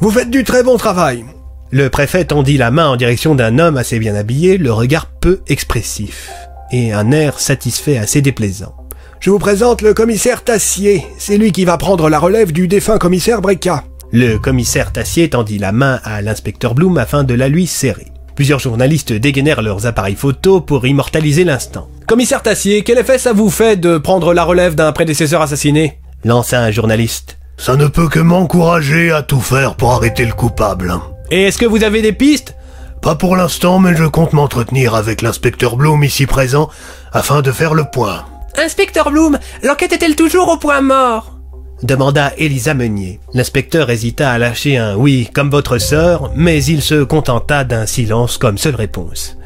Vous 0.00 0.10
faites 0.10 0.28
du 0.28 0.44
très 0.44 0.62
bon 0.62 0.76
travail. 0.76 1.24
Le 1.70 1.88
préfet 1.88 2.26
tendit 2.26 2.58
la 2.58 2.70
main 2.70 2.90
en 2.90 2.96
direction 2.96 3.34
d'un 3.34 3.58
homme 3.58 3.78
assez 3.78 3.98
bien 3.98 4.14
habillé, 4.14 4.58
le 4.58 4.70
regard 4.70 5.06
peu 5.06 5.40
expressif, 5.48 6.30
et 6.72 6.92
un 6.92 7.10
air 7.10 7.40
satisfait 7.40 7.96
assez 7.96 8.20
déplaisant. 8.20 8.74
Je 9.22 9.30
vous 9.30 9.38
présente 9.38 9.82
le 9.82 9.94
commissaire 9.94 10.42
Tassier. 10.42 11.06
C'est 11.16 11.38
lui 11.38 11.52
qui 11.52 11.64
va 11.64 11.78
prendre 11.78 12.10
la 12.10 12.18
relève 12.18 12.50
du 12.50 12.66
défunt 12.66 12.98
commissaire 12.98 13.40
Breca. 13.40 13.84
Le 14.10 14.36
commissaire 14.36 14.90
Tassier 14.90 15.30
tendit 15.30 15.58
la 15.58 15.70
main 15.70 16.00
à 16.02 16.22
l'inspecteur 16.22 16.74
Bloom 16.74 16.98
afin 16.98 17.22
de 17.22 17.32
la 17.32 17.48
lui 17.48 17.68
serrer. 17.68 18.08
Plusieurs 18.34 18.58
journalistes 18.58 19.12
dégainèrent 19.12 19.62
leurs 19.62 19.86
appareils 19.86 20.16
photo 20.16 20.60
pour 20.60 20.88
immortaliser 20.88 21.44
l'instant. 21.44 21.88
Commissaire 22.08 22.42
Tassier, 22.42 22.82
quel 22.82 22.98
effet 22.98 23.16
ça 23.16 23.32
vous 23.32 23.48
fait 23.48 23.76
de 23.76 23.96
prendre 23.96 24.34
la 24.34 24.42
relève 24.42 24.74
d'un 24.74 24.90
prédécesseur 24.90 25.40
assassiné? 25.40 26.00
Lança 26.24 26.60
un 26.60 26.72
journaliste. 26.72 27.38
Ça 27.58 27.76
ne 27.76 27.86
peut 27.86 28.08
que 28.08 28.18
m'encourager 28.18 29.12
à 29.12 29.22
tout 29.22 29.40
faire 29.40 29.76
pour 29.76 29.92
arrêter 29.92 30.24
le 30.24 30.32
coupable. 30.32 30.96
Et 31.30 31.44
est-ce 31.44 31.58
que 31.58 31.66
vous 31.66 31.84
avez 31.84 32.02
des 32.02 32.12
pistes? 32.12 32.56
Pas 33.00 33.14
pour 33.14 33.36
l'instant, 33.36 33.78
mais 33.78 33.94
je 33.94 34.04
compte 34.04 34.32
m'entretenir 34.32 34.96
avec 34.96 35.22
l'inspecteur 35.22 35.76
Bloom 35.76 36.02
ici 36.02 36.26
présent 36.26 36.68
afin 37.12 37.40
de 37.40 37.52
faire 37.52 37.74
le 37.74 37.84
point. 37.84 38.24
Inspecteur 38.58 39.10
Bloom, 39.10 39.38
l'enquête 39.62 39.92
est-elle 39.92 40.16
toujours 40.16 40.48
au 40.48 40.56
point 40.56 40.80
mort? 40.82 41.38
demanda 41.82 42.32
Elisa 42.38 42.74
Meunier. 42.74 43.18
L'inspecteur 43.34 43.90
hésita 43.90 44.30
à 44.30 44.38
lâcher 44.38 44.76
un 44.76 44.94
oui 44.94 45.28
comme 45.34 45.50
votre 45.50 45.78
sœur, 45.78 46.30
mais 46.36 46.62
il 46.64 46.80
se 46.80 47.02
contenta 47.02 47.64
d'un 47.64 47.86
silence 47.86 48.38
comme 48.38 48.58
seule 48.58 48.76
réponse. 48.76 49.36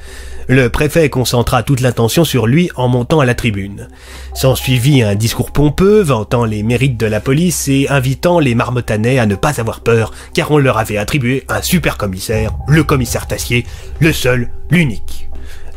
Le 0.49 0.69
préfet 0.69 1.09
concentra 1.09 1.63
toute 1.63 1.81
l'attention 1.81 2.25
sur 2.25 2.47
lui 2.47 2.71
en 2.77 2.89
montant 2.89 3.21
à 3.21 3.25
la 3.25 3.35
tribune. 3.35 3.89
S'ensuivit 4.35 5.03
un 5.03 5.15
discours 5.15 5.51
pompeux 5.51 6.03
vantant 6.03 6.45
les 6.45 6.63
mérites 6.63 6.99
de 6.99 7.07
la 7.07 7.21
police 7.21 7.69
et 7.69 7.87
invitant 7.89 8.39
les 8.39 8.55
marmottanais 8.55 9.19
à 9.19 9.27
ne 9.27 9.35
pas 9.35 9.59
avoir 9.61 9.81
peur, 9.81 10.13
car 10.35 10.51
on 10.51 10.59
leur 10.59 10.79
avait 10.79 10.99
attribué 10.99 11.45
un 11.49 11.63
super 11.63 11.97
commissaire, 11.97 12.53
le 12.69 12.85
commissaire 12.85 13.27
Tassier, 13.27 13.65
le 13.99 14.13
seul, 14.13 14.51
l'unique. 14.71 15.29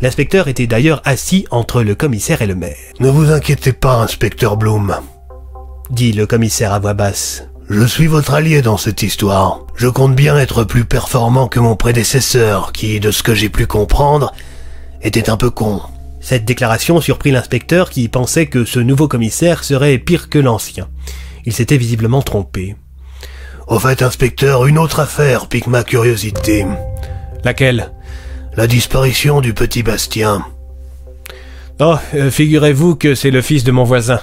L'inspecteur 0.01 0.47
était 0.47 0.67
d'ailleurs 0.67 1.01
assis 1.03 1.45
entre 1.51 1.83
le 1.83 1.93
commissaire 1.93 2.41
et 2.41 2.47
le 2.47 2.55
maire. 2.55 2.77
Ne 2.99 3.09
vous 3.09 3.31
inquiétez 3.31 3.73
pas, 3.73 3.95
inspecteur 3.95 4.55
Bloom. 4.55 4.95
Dit 5.89 6.13
le 6.13 6.25
commissaire 6.25 6.73
à 6.73 6.79
voix 6.79 6.93
basse. 6.93 7.43
Je 7.69 7.83
suis 7.83 8.07
votre 8.07 8.33
allié 8.33 8.61
dans 8.61 8.77
cette 8.77 9.03
histoire. 9.03 9.65
Je 9.75 9.87
compte 9.87 10.15
bien 10.15 10.37
être 10.37 10.63
plus 10.63 10.85
performant 10.85 11.47
que 11.47 11.59
mon 11.59 11.75
prédécesseur, 11.75 12.71
qui, 12.71 12.99
de 12.99 13.11
ce 13.11 13.23
que 13.23 13.35
j'ai 13.35 13.49
pu 13.49 13.67
comprendre, 13.67 14.33
était 15.01 15.29
un 15.29 15.37
peu 15.37 15.49
con. 15.49 15.81
Cette 16.21 16.45
déclaration 16.45 17.01
surprit 17.01 17.31
l'inspecteur 17.31 17.89
qui 17.89 18.07
pensait 18.07 18.47
que 18.47 18.65
ce 18.65 18.79
nouveau 18.79 19.07
commissaire 19.07 19.63
serait 19.63 19.97
pire 19.97 20.29
que 20.29 20.39
l'ancien. 20.39 20.87
Il 21.45 21.53
s'était 21.53 21.77
visiblement 21.77 22.21
trompé. 22.21 22.75
Au 23.67 23.79
fait, 23.79 24.01
inspecteur, 24.01 24.65
une 24.65 24.79
autre 24.79 24.99
affaire 24.99 25.47
pique 25.47 25.67
ma 25.67 25.83
curiosité. 25.83 26.65
Laquelle? 27.43 27.91
La 28.57 28.65
disparition 28.67 29.41
du 29.41 29.53
petit 29.53 29.83
Bastien. 29.83 30.43
Oh, 31.79 31.95
euh, 32.15 32.31
figurez-vous 32.31 32.95
que 32.95 33.15
c'est 33.15 33.31
le 33.31 33.41
fils 33.41 33.63
de 33.63 33.71
mon 33.71 33.83
voisin. 33.83 34.19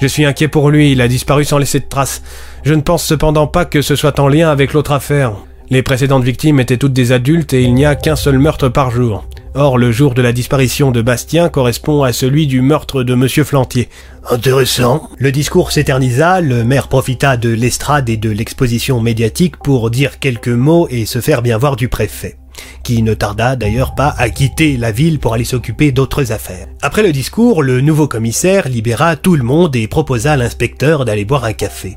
Je 0.00 0.06
suis 0.06 0.24
inquiet 0.24 0.48
pour 0.48 0.70
lui, 0.70 0.92
il 0.92 1.00
a 1.00 1.08
disparu 1.08 1.44
sans 1.44 1.58
laisser 1.58 1.80
de 1.80 1.88
traces. 1.88 2.22
Je 2.64 2.74
ne 2.74 2.82
pense 2.82 3.04
cependant 3.04 3.46
pas 3.46 3.64
que 3.64 3.80
ce 3.80 3.96
soit 3.96 4.18
en 4.18 4.28
lien 4.28 4.50
avec 4.50 4.72
l'autre 4.72 4.92
affaire. 4.92 5.32
Les 5.70 5.82
précédentes 5.82 6.24
victimes 6.24 6.60
étaient 6.60 6.76
toutes 6.76 6.92
des 6.92 7.12
adultes 7.12 7.52
et 7.52 7.62
il 7.62 7.72
n'y 7.72 7.86
a 7.86 7.94
qu'un 7.94 8.16
seul 8.16 8.38
meurtre 8.38 8.68
par 8.68 8.90
jour. 8.90 9.24
Or, 9.54 9.78
le 9.78 9.92
jour 9.92 10.12
de 10.12 10.22
la 10.22 10.32
disparition 10.32 10.90
de 10.90 11.00
Bastien 11.00 11.48
correspond 11.48 12.02
à 12.02 12.12
celui 12.12 12.46
du 12.46 12.62
meurtre 12.62 13.02
de 13.02 13.14
Monsieur 13.14 13.44
Flantier. 13.44 13.88
Intéressant. 14.28 15.08
Le 15.18 15.32
discours 15.32 15.72
s'éternisa, 15.72 16.40
le 16.40 16.64
maire 16.64 16.88
profita 16.88 17.36
de 17.36 17.50
l'estrade 17.50 18.08
et 18.08 18.16
de 18.16 18.30
l'exposition 18.30 19.00
médiatique 19.00 19.56
pour 19.56 19.90
dire 19.90 20.18
quelques 20.18 20.48
mots 20.48 20.88
et 20.90 21.06
se 21.06 21.20
faire 21.20 21.42
bien 21.42 21.58
voir 21.58 21.76
du 21.76 21.88
préfet 21.88 22.37
qui 22.82 23.02
ne 23.02 23.14
tarda 23.14 23.56
d'ailleurs 23.56 23.94
pas 23.94 24.14
à 24.18 24.30
quitter 24.30 24.76
la 24.76 24.92
ville 24.92 25.18
pour 25.18 25.34
aller 25.34 25.44
s'occuper 25.44 25.92
d'autres 25.92 26.32
affaires. 26.32 26.66
Après 26.82 27.02
le 27.02 27.12
discours, 27.12 27.62
le 27.62 27.80
nouveau 27.80 28.08
commissaire 28.08 28.68
libéra 28.68 29.16
tout 29.16 29.36
le 29.36 29.42
monde 29.42 29.76
et 29.76 29.88
proposa 29.88 30.32
à 30.32 30.36
l'inspecteur 30.36 31.04
d'aller 31.04 31.24
boire 31.24 31.44
un 31.44 31.52
café. 31.52 31.96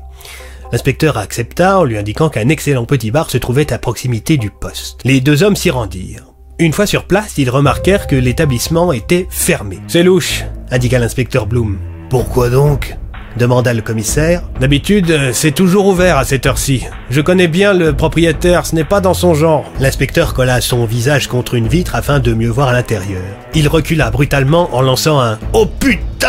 L'inspecteur 0.72 1.18
accepta 1.18 1.78
en 1.78 1.84
lui 1.84 1.98
indiquant 1.98 2.30
qu'un 2.30 2.48
excellent 2.48 2.86
petit 2.86 3.10
bar 3.10 3.30
se 3.30 3.38
trouvait 3.38 3.72
à 3.72 3.78
proximité 3.78 4.38
du 4.38 4.50
poste. 4.50 5.00
Les 5.04 5.20
deux 5.20 5.42
hommes 5.42 5.56
s'y 5.56 5.70
rendirent. 5.70 6.32
Une 6.58 6.72
fois 6.72 6.86
sur 6.86 7.04
place, 7.04 7.38
ils 7.38 7.50
remarquèrent 7.50 8.06
que 8.06 8.16
l'établissement 8.16 8.92
était 8.92 9.26
fermé. 9.30 9.80
C'est 9.88 10.02
louche, 10.02 10.44
indiqua 10.70 10.98
l'inspecteur 10.98 11.46
Bloom. 11.46 11.78
Pourquoi 12.08 12.50
donc? 12.50 12.96
Demanda 13.36 13.72
le 13.72 13.82
commissaire. 13.82 14.42
D'habitude, 14.60 15.32
c'est 15.32 15.52
toujours 15.52 15.86
ouvert 15.86 16.18
à 16.18 16.24
cette 16.24 16.46
heure-ci. 16.46 16.84
Je 17.10 17.20
connais 17.20 17.48
bien 17.48 17.72
le 17.74 17.92
propriétaire, 17.92 18.66
ce 18.66 18.74
n'est 18.74 18.84
pas 18.84 19.00
dans 19.00 19.14
son 19.14 19.34
genre. 19.34 19.64
L'inspecteur 19.80 20.34
colla 20.34 20.60
son 20.60 20.84
visage 20.84 21.28
contre 21.28 21.54
une 21.54 21.68
vitre 21.68 21.94
afin 21.94 22.18
de 22.18 22.34
mieux 22.34 22.50
voir 22.50 22.68
à 22.68 22.72
l'intérieur. 22.72 23.22
Il 23.54 23.68
recula 23.68 24.10
brutalement 24.10 24.74
en 24.74 24.82
lançant 24.82 25.20
un 25.20 25.38
Oh 25.52 25.66
putain 25.66 26.28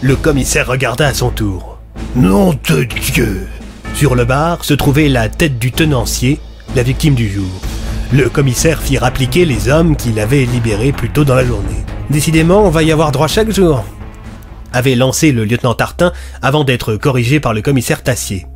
Le 0.00 0.16
commissaire 0.16 0.66
regarda 0.66 1.06
à 1.06 1.14
son 1.14 1.30
tour. 1.30 1.78
Nom 2.16 2.54
de 2.68 2.84
Dieu 2.84 3.46
Sur 3.94 4.14
le 4.14 4.24
bar 4.24 4.64
se 4.64 4.74
trouvait 4.74 5.08
la 5.08 5.28
tête 5.28 5.58
du 5.58 5.72
tenancier, 5.72 6.40
la 6.76 6.82
victime 6.82 7.14
du 7.14 7.28
jour. 7.28 7.48
Le 8.12 8.28
commissaire 8.28 8.80
fit 8.80 8.98
rappliquer 8.98 9.44
les 9.44 9.68
hommes 9.68 9.96
qu'il 9.96 10.18
avait 10.18 10.44
libérés 10.46 10.92
plus 10.92 11.10
tôt 11.10 11.24
dans 11.24 11.34
la 11.34 11.44
journée. 11.44 11.84
Décidément, 12.08 12.62
on 12.64 12.70
va 12.70 12.82
y 12.82 12.92
avoir 12.92 13.12
droit 13.12 13.28
chaque 13.28 13.50
jour 13.50 13.84
avait 14.72 14.94
lancé 14.94 15.32
le 15.32 15.44
lieutenant 15.44 15.74
Tartin 15.74 16.12
avant 16.42 16.64
d'être 16.64 16.96
corrigé 16.96 17.40
par 17.40 17.54
le 17.54 17.62
commissaire 17.62 18.02
Tassier. 18.02 18.46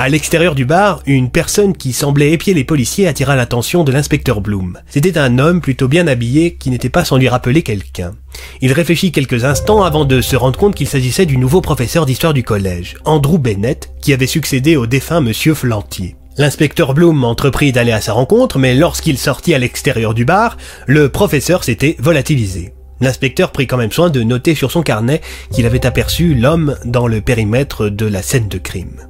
À 0.00 0.08
l'extérieur 0.08 0.54
du 0.54 0.64
bar, 0.64 1.02
une 1.06 1.28
personne 1.28 1.76
qui 1.76 1.92
semblait 1.92 2.30
épier 2.30 2.54
les 2.54 2.62
policiers 2.62 3.08
attira 3.08 3.34
l'attention 3.34 3.82
de 3.82 3.90
l'inspecteur 3.90 4.40
Bloom. 4.40 4.78
C'était 4.86 5.18
un 5.18 5.40
homme 5.40 5.60
plutôt 5.60 5.88
bien 5.88 6.06
habillé 6.06 6.54
qui 6.54 6.70
n'était 6.70 6.88
pas 6.88 7.04
sans 7.04 7.16
lui 7.16 7.28
rappeler 7.28 7.62
quelqu'un. 7.62 8.12
Il 8.60 8.72
réfléchit 8.72 9.10
quelques 9.10 9.44
instants 9.44 9.82
avant 9.82 10.04
de 10.04 10.20
se 10.20 10.36
rendre 10.36 10.56
compte 10.56 10.76
qu'il 10.76 10.86
s'agissait 10.86 11.26
du 11.26 11.36
nouveau 11.36 11.60
professeur 11.60 12.06
d'histoire 12.06 12.32
du 12.32 12.44
collège, 12.44 12.94
Andrew 13.04 13.38
Bennett, 13.38 13.90
qui 14.00 14.12
avait 14.12 14.28
succédé 14.28 14.76
au 14.76 14.86
défunt 14.86 15.20
monsieur 15.20 15.54
Flantier. 15.54 16.14
L'inspecteur 16.36 16.94
Bloom 16.94 17.24
entreprit 17.24 17.72
d'aller 17.72 17.90
à 17.90 18.00
sa 18.00 18.12
rencontre, 18.12 18.60
mais 18.60 18.76
lorsqu'il 18.76 19.18
sortit 19.18 19.54
à 19.54 19.58
l'extérieur 19.58 20.14
du 20.14 20.24
bar, 20.24 20.58
le 20.86 21.08
professeur 21.08 21.64
s'était 21.64 21.96
volatilisé. 21.98 22.72
L'inspecteur 23.00 23.52
prit 23.52 23.66
quand 23.66 23.76
même 23.76 23.92
soin 23.92 24.10
de 24.10 24.22
noter 24.22 24.54
sur 24.54 24.70
son 24.70 24.82
carnet 24.82 25.20
qu'il 25.52 25.66
avait 25.66 25.86
aperçu 25.86 26.34
l'homme 26.34 26.76
dans 26.84 27.06
le 27.06 27.20
périmètre 27.20 27.88
de 27.88 28.06
la 28.06 28.22
scène 28.22 28.48
de 28.48 28.58
crime. 28.58 29.06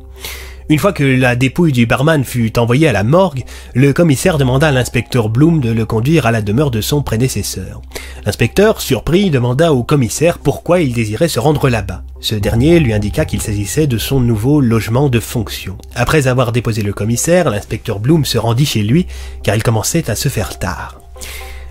Une 0.71 0.79
fois 0.79 0.93
que 0.93 1.05
la 1.05 1.35
dépouille 1.35 1.73
du 1.73 1.87
barman 1.87 2.25
fut 2.25 2.59
envoyée 2.59 2.89
à 2.89 2.93
la 2.93 3.03
morgue, 3.03 3.45
le 3.75 3.95
commissaire 3.95 4.37
demanda 4.37 4.69
à 4.69 4.71
l'inspecteur 4.71 5.31
Bloom 5.31 5.61
de 5.61 5.71
le 5.71 5.87
conduire 5.87 6.27
à 6.27 6.31
la 6.31 6.43
demeure 6.43 6.71
de 6.71 6.83
son 6.83 7.01
prédécesseur. 7.01 7.81
L'inspecteur, 8.27 8.83
surpris, 8.83 9.31
demanda 9.31 9.73
au 9.73 9.83
commissaire 9.83 10.39
pourquoi 10.39 10.83
il 10.83 10.93
désirait 10.93 11.29
se 11.29 11.41
rendre 11.41 11.71
là-bas. 11.71 12.03
Ce 12.21 12.35
dernier 12.35 12.81
lui 12.81 12.93
indiqua 12.93 13.25
qu'il 13.25 13.41
s'agissait 13.41 13.87
de 13.87 13.97
son 13.97 14.21
nouveau 14.21 14.61
logement 14.61 15.09
de 15.09 15.21
fonction. 15.21 15.79
Après 15.95 16.27
avoir 16.27 16.53
déposé 16.53 16.83
le 16.83 16.93
commissaire, 16.93 17.49
l'inspecteur 17.49 17.99
Bloom 17.99 18.27
se 18.27 18.37
rendit 18.37 18.67
chez 18.67 18.83
lui 18.83 19.07
car 19.43 19.57
il 19.57 19.63
commençait 19.63 20.11
à 20.11 20.17
se 20.17 20.29
faire 20.29 20.59
tard. 20.59 21.01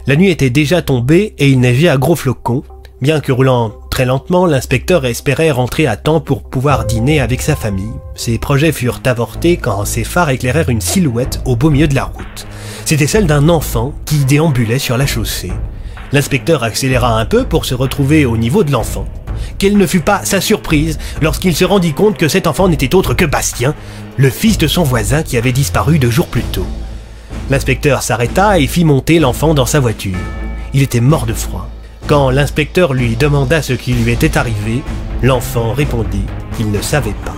La 0.07 0.15
nuit 0.15 0.29
était 0.29 0.49
déjà 0.49 0.81
tombée 0.81 1.33
et 1.37 1.49
il 1.49 1.59
neigeait 1.59 1.89
à 1.89 1.97
gros 1.97 2.15
flocons, 2.15 2.63
bien 3.01 3.19
que 3.19 3.33
roulant 3.33 3.73
Très 3.91 4.05
lentement, 4.05 4.45
l'inspecteur 4.45 5.05
espérait 5.05 5.51
rentrer 5.51 5.85
à 5.85 5.97
temps 5.97 6.21
pour 6.21 6.43
pouvoir 6.43 6.85
dîner 6.85 7.19
avec 7.19 7.41
sa 7.41 7.57
famille. 7.57 7.91
Ses 8.15 8.37
projets 8.37 8.71
furent 8.71 9.01
avortés 9.05 9.57
quand 9.57 9.83
ses 9.83 10.05
phares 10.05 10.29
éclairèrent 10.29 10.69
une 10.69 10.79
silhouette 10.79 11.41
au 11.43 11.57
beau 11.57 11.69
milieu 11.69 11.89
de 11.89 11.95
la 11.95 12.05
route. 12.05 12.47
C'était 12.85 13.05
celle 13.05 13.27
d'un 13.27 13.49
enfant 13.49 13.93
qui 14.05 14.19
déambulait 14.19 14.79
sur 14.79 14.97
la 14.97 15.07
chaussée. 15.07 15.51
L'inspecteur 16.13 16.63
accéléra 16.63 17.19
un 17.19 17.25
peu 17.25 17.43
pour 17.43 17.65
se 17.65 17.75
retrouver 17.75 18.25
au 18.25 18.37
niveau 18.37 18.63
de 18.63 18.71
l'enfant. 18.71 19.07
Quelle 19.57 19.75
ne 19.75 19.87
fut 19.87 19.99
pas 19.99 20.23
sa 20.23 20.39
surprise 20.39 20.99
lorsqu'il 21.21 21.53
se 21.53 21.65
rendit 21.65 21.93
compte 21.93 22.17
que 22.17 22.29
cet 22.29 22.47
enfant 22.47 22.69
n'était 22.69 22.95
autre 22.95 23.13
que 23.13 23.25
Bastien, 23.25 23.75
le 24.15 24.29
fils 24.29 24.57
de 24.57 24.67
son 24.67 24.83
voisin 24.83 25.21
qui 25.21 25.35
avait 25.35 25.51
disparu 25.51 25.99
deux 25.99 26.11
jours 26.11 26.27
plus 26.27 26.43
tôt. 26.43 26.65
L'inspecteur 27.49 28.03
s'arrêta 28.03 28.59
et 28.59 28.67
fit 28.67 28.83
monter 28.83 29.19
l'enfant 29.19 29.53
dans 29.53 29.65
sa 29.65 29.79
voiture. 29.79 30.17
Il 30.73 30.81
était 30.81 30.99
mort 30.99 31.25
de 31.25 31.33
froid. 31.33 31.69
Quand 32.07 32.29
l'inspecteur 32.29 32.93
lui 32.93 33.15
demanda 33.15 33.61
ce 33.61 33.73
qui 33.73 33.93
lui 33.93 34.11
était 34.11 34.37
arrivé, 34.37 34.83
l'enfant 35.23 35.73
répondit 35.73 36.25
qu'il 36.55 36.71
ne 36.71 36.81
savait 36.81 37.15
pas. 37.25 37.35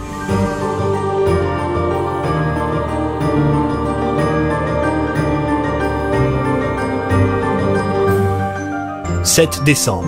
7 9.24 9.64
décembre. 9.64 10.08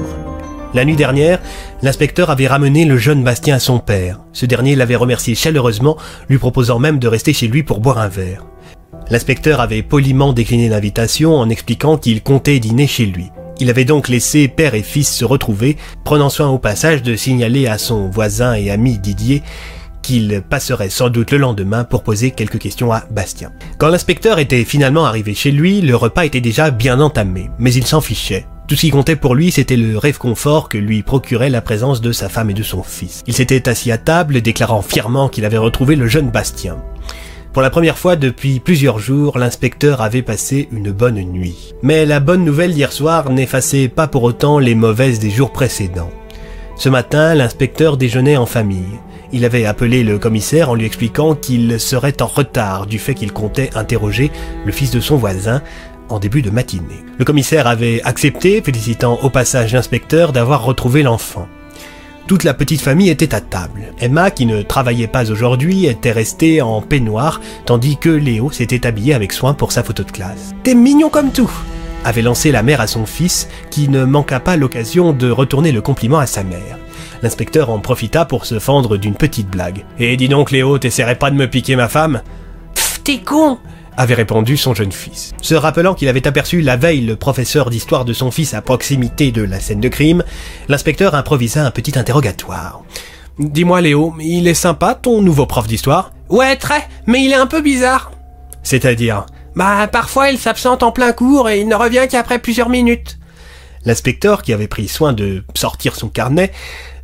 La 0.73 0.83
nuit 0.83 0.95
dernière, 0.95 1.39
l'inspecteur 1.83 2.31
avait 2.31 2.47
ramené 2.47 2.85
le 2.85 2.97
jeune 2.97 3.23
Bastien 3.23 3.55
à 3.55 3.59
son 3.59 3.77
père. 3.77 4.19
Ce 4.33 4.47
dernier 4.47 4.75
l'avait 4.75 4.95
remercié 4.95 5.35
chaleureusement, 5.35 5.97
lui 6.27 6.39
proposant 6.39 6.79
même 6.79 6.97
de 6.97 7.07
rester 7.07 7.33
chez 7.33 7.47
lui 7.47 7.61
pour 7.61 7.81
boire 7.81 7.99
un 7.99 8.07
verre. 8.07 8.45
L'inspecteur 9.11 9.59
avait 9.59 9.83
poliment 9.83 10.31
décliné 10.31 10.69
l'invitation 10.69 11.35
en 11.35 11.49
expliquant 11.49 11.97
qu'il 11.97 12.23
comptait 12.23 12.59
dîner 12.59 12.87
chez 12.87 13.05
lui. 13.05 13.29
Il 13.59 13.69
avait 13.69 13.83
donc 13.83 14.07
laissé 14.07 14.47
père 14.47 14.73
et 14.73 14.83
fils 14.83 15.13
se 15.13 15.25
retrouver, 15.25 15.75
prenant 16.05 16.29
soin 16.29 16.47
au 16.47 16.57
passage 16.57 17.03
de 17.03 17.17
signaler 17.17 17.67
à 17.67 17.77
son 17.77 18.09
voisin 18.09 18.53
et 18.53 18.71
ami 18.71 18.99
Didier 18.99 19.43
qu'il 20.01 20.41
passerait 20.49 20.89
sans 20.89 21.09
doute 21.09 21.31
le 21.31 21.39
lendemain 21.39 21.83
pour 21.83 22.03
poser 22.03 22.31
quelques 22.31 22.57
questions 22.57 22.93
à 22.93 23.03
Bastien. 23.11 23.51
Quand 23.77 23.89
l'inspecteur 23.89 24.39
était 24.39 24.63
finalement 24.63 25.03
arrivé 25.03 25.33
chez 25.33 25.51
lui, 25.51 25.81
le 25.81 25.95
repas 25.97 26.23
était 26.23 26.39
déjà 26.39 26.71
bien 26.71 27.01
entamé, 27.01 27.51
mais 27.59 27.73
il 27.73 27.85
s'en 27.85 27.99
fichait. 27.99 28.47
Tout 28.69 28.75
ce 28.75 28.81
qui 28.81 28.91
comptait 28.91 29.17
pour 29.17 29.35
lui, 29.35 29.51
c'était 29.51 29.75
le 29.75 29.97
rêve 29.97 30.19
confort 30.19 30.69
que 30.69 30.77
lui 30.77 31.03
procurait 31.03 31.49
la 31.49 31.59
présence 31.59 31.99
de 31.99 32.13
sa 32.13 32.29
femme 32.29 32.49
et 32.49 32.55
de 32.55 32.63
son 32.63 32.81
fils. 32.81 33.23
Il 33.27 33.33
s'était 33.33 33.67
assis 33.67 33.91
à 33.91 33.97
table, 33.97 34.41
déclarant 34.41 34.81
fièrement 34.81 35.27
qu'il 35.27 35.43
avait 35.43 35.57
retrouvé 35.57 35.97
le 35.97 36.07
jeune 36.07 36.29
Bastien. 36.29 36.77
Pour 37.53 37.61
la 37.61 37.69
première 37.69 37.97
fois 37.97 38.15
depuis 38.15 38.61
plusieurs 38.61 38.97
jours, 38.97 39.37
l'inspecteur 39.37 39.99
avait 39.99 40.21
passé 40.21 40.69
une 40.71 40.91
bonne 40.91 41.19
nuit. 41.19 41.73
Mais 41.81 42.05
la 42.05 42.21
bonne 42.21 42.45
nouvelle 42.45 42.73
d'hier 42.73 42.93
soir 42.93 43.29
n'effaçait 43.29 43.89
pas 43.89 44.07
pour 44.07 44.23
autant 44.23 44.57
les 44.57 44.73
mauvaises 44.73 45.19
des 45.19 45.29
jours 45.29 45.51
précédents. 45.51 46.11
Ce 46.77 46.87
matin, 46.87 47.35
l'inspecteur 47.35 47.97
déjeunait 47.97 48.37
en 48.37 48.45
famille. 48.45 48.99
Il 49.33 49.43
avait 49.43 49.65
appelé 49.65 50.05
le 50.05 50.17
commissaire 50.17 50.69
en 50.69 50.75
lui 50.75 50.85
expliquant 50.85 51.35
qu'il 51.35 51.77
serait 51.77 52.21
en 52.21 52.27
retard 52.27 52.85
du 52.85 52.99
fait 52.99 53.15
qu'il 53.15 53.33
comptait 53.33 53.71
interroger 53.75 54.31
le 54.65 54.71
fils 54.71 54.91
de 54.91 55.01
son 55.01 55.17
voisin 55.17 55.61
en 56.07 56.19
début 56.19 56.41
de 56.41 56.51
matinée. 56.51 57.03
Le 57.19 57.25
commissaire 57.25 57.67
avait 57.67 58.01
accepté, 58.03 58.61
félicitant 58.61 59.19
au 59.23 59.29
passage 59.29 59.73
l'inspecteur 59.73 60.31
d'avoir 60.31 60.63
retrouvé 60.63 61.03
l'enfant. 61.03 61.49
Toute 62.31 62.45
la 62.45 62.53
petite 62.53 62.79
famille 62.79 63.09
était 63.09 63.35
à 63.35 63.41
table. 63.41 63.93
Emma, 63.99 64.31
qui 64.31 64.45
ne 64.45 64.61
travaillait 64.61 65.07
pas 65.07 65.29
aujourd'hui, 65.29 65.85
était 65.85 66.13
restée 66.13 66.61
en 66.61 66.81
peignoir, 66.81 67.41
tandis 67.65 67.97
que 67.97 68.07
Léo 68.07 68.51
s'était 68.51 68.87
habillé 68.87 69.13
avec 69.13 69.33
soin 69.33 69.53
pour 69.53 69.73
sa 69.73 69.83
photo 69.83 70.03
de 70.03 70.11
classe. 70.11 70.53
T'es 70.63 70.73
mignon 70.73 71.09
comme 71.09 71.33
tout 71.33 71.51
avait 72.05 72.21
lancé 72.21 72.53
la 72.53 72.63
mère 72.63 72.79
à 72.79 72.87
son 72.87 73.05
fils, 73.05 73.49
qui 73.69 73.89
ne 73.89 74.05
manqua 74.05 74.39
pas 74.39 74.55
l'occasion 74.55 75.11
de 75.11 75.29
retourner 75.29 75.73
le 75.73 75.81
compliment 75.81 76.19
à 76.19 76.25
sa 76.25 76.45
mère. 76.45 76.77
L'inspecteur 77.21 77.69
en 77.69 77.79
profita 77.79 78.23
pour 78.23 78.45
se 78.45 78.59
fendre 78.59 78.95
d'une 78.95 79.15
petite 79.15 79.49
blague. 79.49 79.83
Et 79.99 80.15
dis 80.15 80.29
donc 80.29 80.51
Léo, 80.51 80.77
t'essaierais 80.77 81.19
pas 81.19 81.31
de 81.31 81.35
me 81.35 81.49
piquer 81.49 81.75
ma 81.75 81.89
femme? 81.89 82.21
Pfff, 82.73 83.03
t'es 83.03 83.17
con 83.17 83.57
avait 84.01 84.15
répondu 84.15 84.57
son 84.57 84.73
jeune 84.73 84.91
fils. 84.91 85.31
Se 85.41 85.55
rappelant 85.55 85.93
qu'il 85.93 86.07
avait 86.07 86.27
aperçu 86.27 86.61
la 86.61 86.75
veille 86.75 87.01
le 87.01 87.15
professeur 87.15 87.69
d'histoire 87.69 88.03
de 88.03 88.13
son 88.13 88.31
fils 88.31 88.53
à 88.53 88.61
proximité 88.61 89.31
de 89.31 89.43
la 89.43 89.59
scène 89.59 89.79
de 89.79 89.87
crime, 89.87 90.23
l'inspecteur 90.67 91.15
improvisa 91.15 91.65
un 91.65 91.71
petit 91.71 91.97
interrogatoire. 91.97 92.83
Dis-moi 93.39 93.81
Léo, 93.81 94.13
il 94.19 94.47
est 94.47 94.53
sympa 94.53 94.95
ton 94.95 95.21
nouveau 95.21 95.45
prof 95.45 95.67
d'histoire? 95.67 96.11
Ouais, 96.29 96.55
très, 96.55 96.87
mais 97.05 97.23
il 97.23 97.31
est 97.31 97.35
un 97.35 97.47
peu 97.47 97.61
bizarre. 97.61 98.11
C'est-à-dire? 98.63 99.25
Bah, 99.55 99.87
parfois 99.87 100.31
il 100.31 100.37
s'absente 100.37 100.83
en 100.83 100.91
plein 100.91 101.11
cours 101.11 101.49
et 101.49 101.61
il 101.61 101.67
ne 101.67 101.75
revient 101.75 102.07
qu'après 102.09 102.39
plusieurs 102.39 102.69
minutes. 102.69 103.19
L'inspecteur, 103.85 104.43
qui 104.43 104.53
avait 104.53 104.67
pris 104.67 104.87
soin 104.87 105.13
de 105.13 105.43
sortir 105.55 105.95
son 105.95 106.07
carnet, 106.07 106.51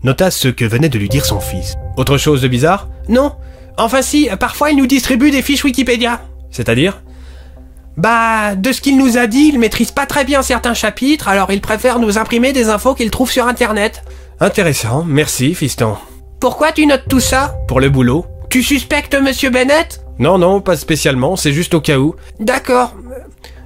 nota 0.04 0.32
ce 0.32 0.48
que 0.48 0.66
venait 0.66 0.90
de 0.90 1.00
lui 1.00 1.10
dire 1.10 1.26
son 1.26 1.40
fils. 1.40 1.76
Autre 1.98 2.18
chose 2.18 2.42
de 2.42 2.48
bizarre? 2.48 2.88
Non. 3.10 3.36
Enfin 3.78 4.02
si, 4.02 4.30
parfois 4.40 4.72
il 4.72 4.78
nous 4.78 4.88
distribue 4.88 5.32
des 5.32 5.42
fiches 5.42 5.64
Wikipédia. 5.64 6.22
C'est-à-dire 6.58 7.04
Bah, 7.98 8.56
de 8.56 8.72
ce 8.72 8.82
qu'il 8.82 8.98
nous 8.98 9.20
a 9.20 9.28
dit, 9.28 9.50
il 9.54 9.60
maîtrise 9.60 9.92
pas 9.92 10.08
très 10.08 10.26
bien 10.26 10.42
certains 10.42 10.74
chapitres, 10.74 11.28
alors 11.28 11.52
il 11.52 11.62
préfère 11.62 12.00
nous 12.00 12.18
imprimer 12.18 12.52
des 12.52 12.70
infos 12.70 12.96
qu'il 12.96 13.12
trouve 13.12 13.30
sur 13.30 13.48
internet. 13.48 14.04
Intéressant, 14.40 15.06
merci, 15.08 15.54
fiston. 15.54 15.98
Pourquoi 16.40 16.72
tu 16.72 16.88
notes 16.88 17.06
tout 17.08 17.20
ça 17.20 17.56
Pour 17.68 17.80
le 17.80 17.90
boulot. 17.90 18.26
Tu 18.50 18.64
suspectes 18.64 19.16
Monsieur 19.16 19.52
Bennett? 19.52 20.02
Non, 20.18 20.40
non, 20.40 20.62
pas 20.62 20.78
spécialement, 20.78 21.36
c'est 21.36 21.54
juste 21.54 21.76
au 21.76 21.82
cas 21.82 22.00
où. 22.00 22.16
D'accord. 22.40 22.96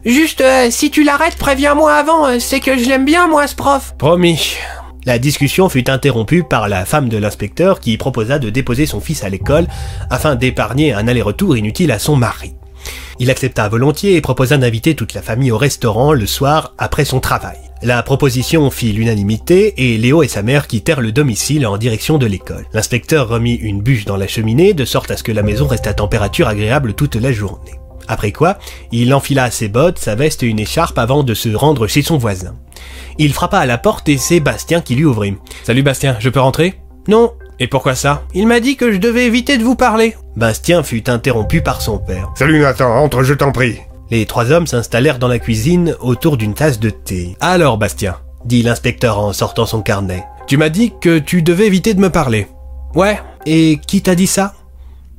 Juste, 0.04 0.42
euh, 0.42 0.68
si 0.70 0.92
tu 0.92 1.06
l'arrêtes, 1.06 1.38
préviens-moi 1.38 1.94
avant, 1.94 2.26
euh, 2.28 2.40
c'est 2.40 2.60
que 2.60 2.78
je 2.78 2.90
l'aime 2.90 3.06
bien, 3.06 3.28
moi, 3.30 3.48
ce 3.48 3.56
prof. 3.56 3.94
Promis. 3.98 4.58
La 5.06 5.18
discussion 5.18 5.70
fut 5.70 5.90
interrompue 5.90 6.44
par 6.44 6.68
la 6.68 6.86
femme 6.86 7.08
de 7.08 7.18
l'inspecteur 7.18 7.80
qui 7.80 7.98
proposa 7.98 8.38
de 8.38 8.50
déposer 8.50 8.86
son 8.86 9.00
fils 9.00 9.24
à 9.24 9.30
l'école 9.30 9.68
afin 10.10 10.36
d'épargner 10.36 10.94
un 10.94 11.08
aller-retour 11.08 11.56
inutile 11.56 11.92
à 11.92 12.00
son 12.00 12.16
mari. 12.18 12.54
Il 13.22 13.30
accepta 13.30 13.70
volontiers 13.70 14.16
et 14.16 14.22
proposa 14.22 14.58
d'inviter 14.58 14.96
toute 14.96 15.14
la 15.14 15.22
famille 15.22 15.52
au 15.52 15.58
restaurant 15.60 16.12
le 16.12 16.26
soir 16.26 16.74
après 16.80 17.06
son 17.06 17.20
travail. 17.20 17.60
La 17.84 18.02
proposition 18.02 18.72
fit 18.72 18.94
l'unanimité 18.94 19.76
et 19.78 20.00
Léo 20.00 20.24
et 20.24 20.28
sa 20.28 20.42
mère 20.42 20.66
quittèrent 20.66 21.02
le 21.02 21.12
domicile 21.12 21.68
en 21.68 21.78
direction 21.78 22.18
de 22.18 22.26
l'école. 22.26 22.66
L'inspecteur 22.74 23.28
remit 23.28 23.54
une 23.54 23.84
bûche 23.84 24.06
dans 24.06 24.18
la 24.18 24.26
cheminée 24.26 24.74
de 24.74 24.86
sorte 24.86 25.12
à 25.12 25.18
ce 25.18 25.24
que 25.24 25.32
la 25.32 25.44
maison 25.44 25.68
reste 25.68 25.86
à 25.86 25.94
température 25.94 26.48
agréable 26.48 26.96
toute 26.96 27.16
la 27.16 27.32
journée. 27.32 27.80
Après 28.08 28.32
quoi, 28.32 28.58
il 28.92 29.14
enfila 29.14 29.52
ses 29.52 29.68
bottes, 29.68 30.00
sa 30.00 30.16
veste 30.16 30.42
et 30.42 30.48
une 30.48 30.60
écharpe 30.60 30.98
avant 30.98 31.22
de 31.22 31.36
se 31.36 31.50
rendre 31.50 31.86
chez 31.86 32.02
son 32.02 32.18
voisin. 32.18 32.56
Il 33.20 33.34
frappa 33.34 33.60
à 33.60 33.68
la 33.68 33.78
porte 33.78 34.10
et 34.10 34.18
c'est 34.18 34.40
Bastien 34.40 34.82
qui 34.82 34.96
lui 34.96 35.06
ouvrit. 35.06 35.36
Salut 35.64 35.84
Bastien, 35.84 36.18
je 36.18 36.30
peux 36.30 36.42
rentrer? 36.42 36.74
Non. 37.08 37.34
Et 37.62 37.68
pourquoi 37.68 37.94
ça? 37.94 38.24
Il 38.34 38.48
m'a 38.48 38.60
dit 38.60 38.76
que 38.76 38.92
je 38.92 38.98
devais 38.98 39.28
éviter 39.28 39.60
de 39.60 39.64
vous 39.64 39.76
parler. 39.76 40.16
Bastien 40.36 40.82
fut 40.82 41.08
interrompu 41.12 41.62
par 41.62 41.84
son 41.84 42.00
père. 42.00 42.32
Salut 42.34 42.60
Nathan, 42.60 42.90
entre, 42.90 43.22
je 43.22 43.36
t'en 43.36 43.52
prie. 43.52 43.78
Les 44.10 44.26
trois 44.26 44.52
hommes 44.52 44.66
s'installèrent 44.66 45.20
dans 45.20 45.28
la 45.28 45.38
cuisine 45.38 45.96
autour 46.00 46.38
d'une 46.38 46.56
tasse 46.56 46.80
de 46.80 46.90
thé. 46.90 47.38
Alors 47.40 47.78
Bastien, 47.78 48.16
dit 48.46 48.64
l'inspecteur 48.64 49.20
en 49.20 49.32
sortant 49.32 49.68
son 49.68 49.84
carnet. 49.84 50.24
Tu 50.48 50.58
m'as 50.58 50.70
dit 50.70 50.92
que 51.00 51.20
tu 51.20 51.44
devais 51.44 51.68
éviter 51.68 51.94
de 51.94 52.00
me 52.00 52.10
parler. 52.10 52.48
Ouais. 52.96 53.20
Et 53.46 53.80
qui 53.86 54.02
t'a 54.02 54.16
dit 54.16 54.26
ça? 54.26 54.56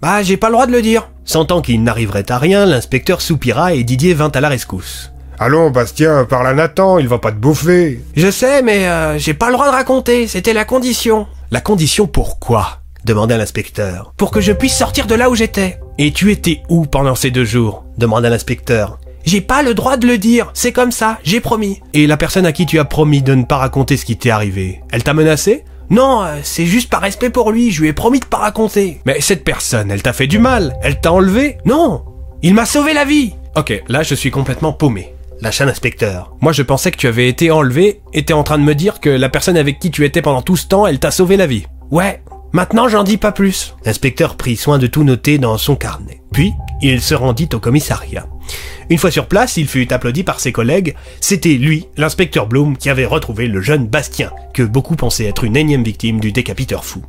Bah, 0.01 0.25
j'ai 0.25 0.37
pas 0.37 0.49
le 0.49 0.55
droit 0.55 0.67
de 0.67 0.73
le 0.73 0.83
dire. 0.83 1.11
Sentant 1.25 1.63
qu'il 1.63 1.85
n'arriverait 1.85 2.29
à 2.29 2.39
rien, 2.39 2.67
l'inspecteur 2.67 3.21
soupira 3.21 3.73
et 3.73 3.85
Didier 3.85 4.15
vint 4.15 4.33
à 4.33 4.41
la 4.41 4.49
rescousse. 4.49 5.13
Allons, 5.39 5.71
Bastien, 5.71 6.25
parle 6.25 6.49
à 6.49 6.55
Nathan, 6.55 6.99
il 6.99 7.07
va 7.07 7.19
pas 7.19 7.31
te 7.31 7.37
bouffer. 7.37 8.01
Je 8.17 8.31
sais, 8.33 8.63
mais 8.63 8.89
euh, 8.89 9.17
j'ai 9.17 9.33
pas 9.33 9.47
le 9.47 9.53
droit 9.53 9.67
de 9.67 9.73
raconter, 9.73 10.27
c'était 10.27 10.53
la 10.53 10.65
condition. 10.65 11.29
La 11.53 11.61
condition 11.61 12.07
pourquoi 12.07 12.79
demanda 13.05 13.37
l'inspecteur. 13.37 14.15
Pour 14.17 14.31
que 14.31 14.41
je 14.41 14.53
puisse 14.53 14.75
sortir 14.75 15.07
de 15.07 15.15
là 15.15 15.29
où 15.29 15.35
j'étais. 15.35 15.79
Et 15.99 16.11
tu 16.11 16.33
étais 16.33 16.63
où 16.71 16.87
pendant 16.87 17.15
ces 17.15 17.31
deux 17.31 17.45
jours 17.45 17.85
demanda 17.99 18.31
l'inspecteur. 18.31 18.99
J'ai 19.27 19.43
pas 19.43 19.63
le 19.63 19.75
droit 19.75 19.99
de 19.99 20.07
le 20.07 20.17
dire, 20.17 20.51
c'est 20.55 20.73
comme 20.73 20.93
ça, 20.93 21.19
j'ai 21.25 21.41
promis. 21.41 21.83
Et 21.93 22.07
la 22.07 22.17
personne 22.17 22.47
à 22.47 22.53
qui 22.53 22.65
tu 22.65 22.79
as 22.79 22.87
promis 22.87 23.21
de 23.21 23.35
ne 23.35 23.45
pas 23.45 23.59
raconter 23.59 23.99
ce 23.99 24.07
qui 24.07 24.17
t'est 24.17 24.31
arrivé, 24.31 24.81
elle 24.93 25.03
t'a 25.03 25.13
menacé? 25.13 25.67
Non, 25.91 26.25
euh, 26.25 26.39
c'est 26.43 26.65
juste 26.65 26.89
par 26.89 27.03
respect 27.03 27.29
pour 27.29 27.53
lui, 27.53 27.71
je 27.71 27.83
lui 27.83 27.89
ai 27.89 27.93
promis 27.93 28.21
de 28.21 28.25
pas 28.25 28.39
raconter. 28.39 29.03
Mais 29.05 29.21
cette 29.21 29.45
personne, 29.45 29.91
elle 29.91 30.01
t'a 30.01 30.15
fait 30.15 30.29
du 30.29 30.39
mal, 30.39 30.75
elle 30.83 31.03
t'a 31.03 31.13
enlevé? 31.13 31.59
Non, 31.67 32.03
il 32.41 32.55
m'a 32.55 32.65
sauvé 32.65 32.95
la 32.95 33.05
vie. 33.05 33.35
Ok, 33.57 33.79
là 33.89 34.03
je 34.03 34.15
suis 34.15 34.31
complètement 34.31 34.73
paumé. 34.73 35.12
Lâcha 35.43 35.65
l'inspecteur. 35.65 36.37
Moi 36.41 36.53
je 36.53 36.63
pensais 36.63 36.93
que 36.93 36.97
tu 36.97 37.09
avais 37.09 37.29
été 37.29 37.51
enlevé 37.51 38.01
et 38.13 38.25
t'es 38.25 38.33
en 38.33 38.45
train 38.45 38.59
de 38.59 38.63
me 38.63 38.77
dire 38.77 39.01
que 39.01 39.11
la 39.11 39.29
personne 39.29 39.57
avec 39.57 39.81
qui 39.81 39.91
tu 39.91 40.05
étais 40.05 40.23
pendant 40.23 40.41
tout 40.41 40.57
ce 40.57 40.69
temps, 40.69 40.87
elle 40.87 41.01
t'a 41.01 41.11
sauvé 41.11 41.37
la 41.37 41.49
vie. 41.49 41.67
Ouais, 41.91 42.23
maintenant 42.53 42.87
j'en 42.87 43.03
dis 43.03 43.17
pas 43.17 43.33
plus. 43.33 43.75
L'inspecteur 43.85 44.37
prit 44.37 44.55
soin 44.55 44.79
de 44.79 44.87
tout 44.87 45.03
noter 45.03 45.39
dans 45.39 45.59
son 45.59 45.75
carnet. 45.75 46.23
Puis, 46.33 46.53
il 46.81 47.03
se 47.03 47.17
rendit 47.17 47.49
au 47.55 47.59
commissariat. 47.59 48.29
Une 48.89 48.99
fois 48.99 49.11
sur 49.11 49.27
place, 49.27 49.57
il 49.57 49.67
fut 49.67 49.93
applaudi 49.93 50.23
par 50.23 50.39
ses 50.39 50.53
collègues. 50.53 50.95
C'était 51.21 51.55
lui, 51.55 51.89
l'inspecteur 51.97 52.47
Bloom, 52.47 52.77
qui 52.77 52.89
avait 52.89 53.05
retrouvé 53.05 53.49
le 53.49 53.61
jeune 53.61 53.89
Bastien, 53.89 54.31
que 54.55 54.63
beaucoup 54.63 54.95
pensaient 54.95 55.27
être 55.27 55.43
une 55.43 55.57
énième 55.57 55.83
victime 55.83 56.21
du 56.21 56.31
décapiteur 56.31 56.85
fou. 56.85 57.03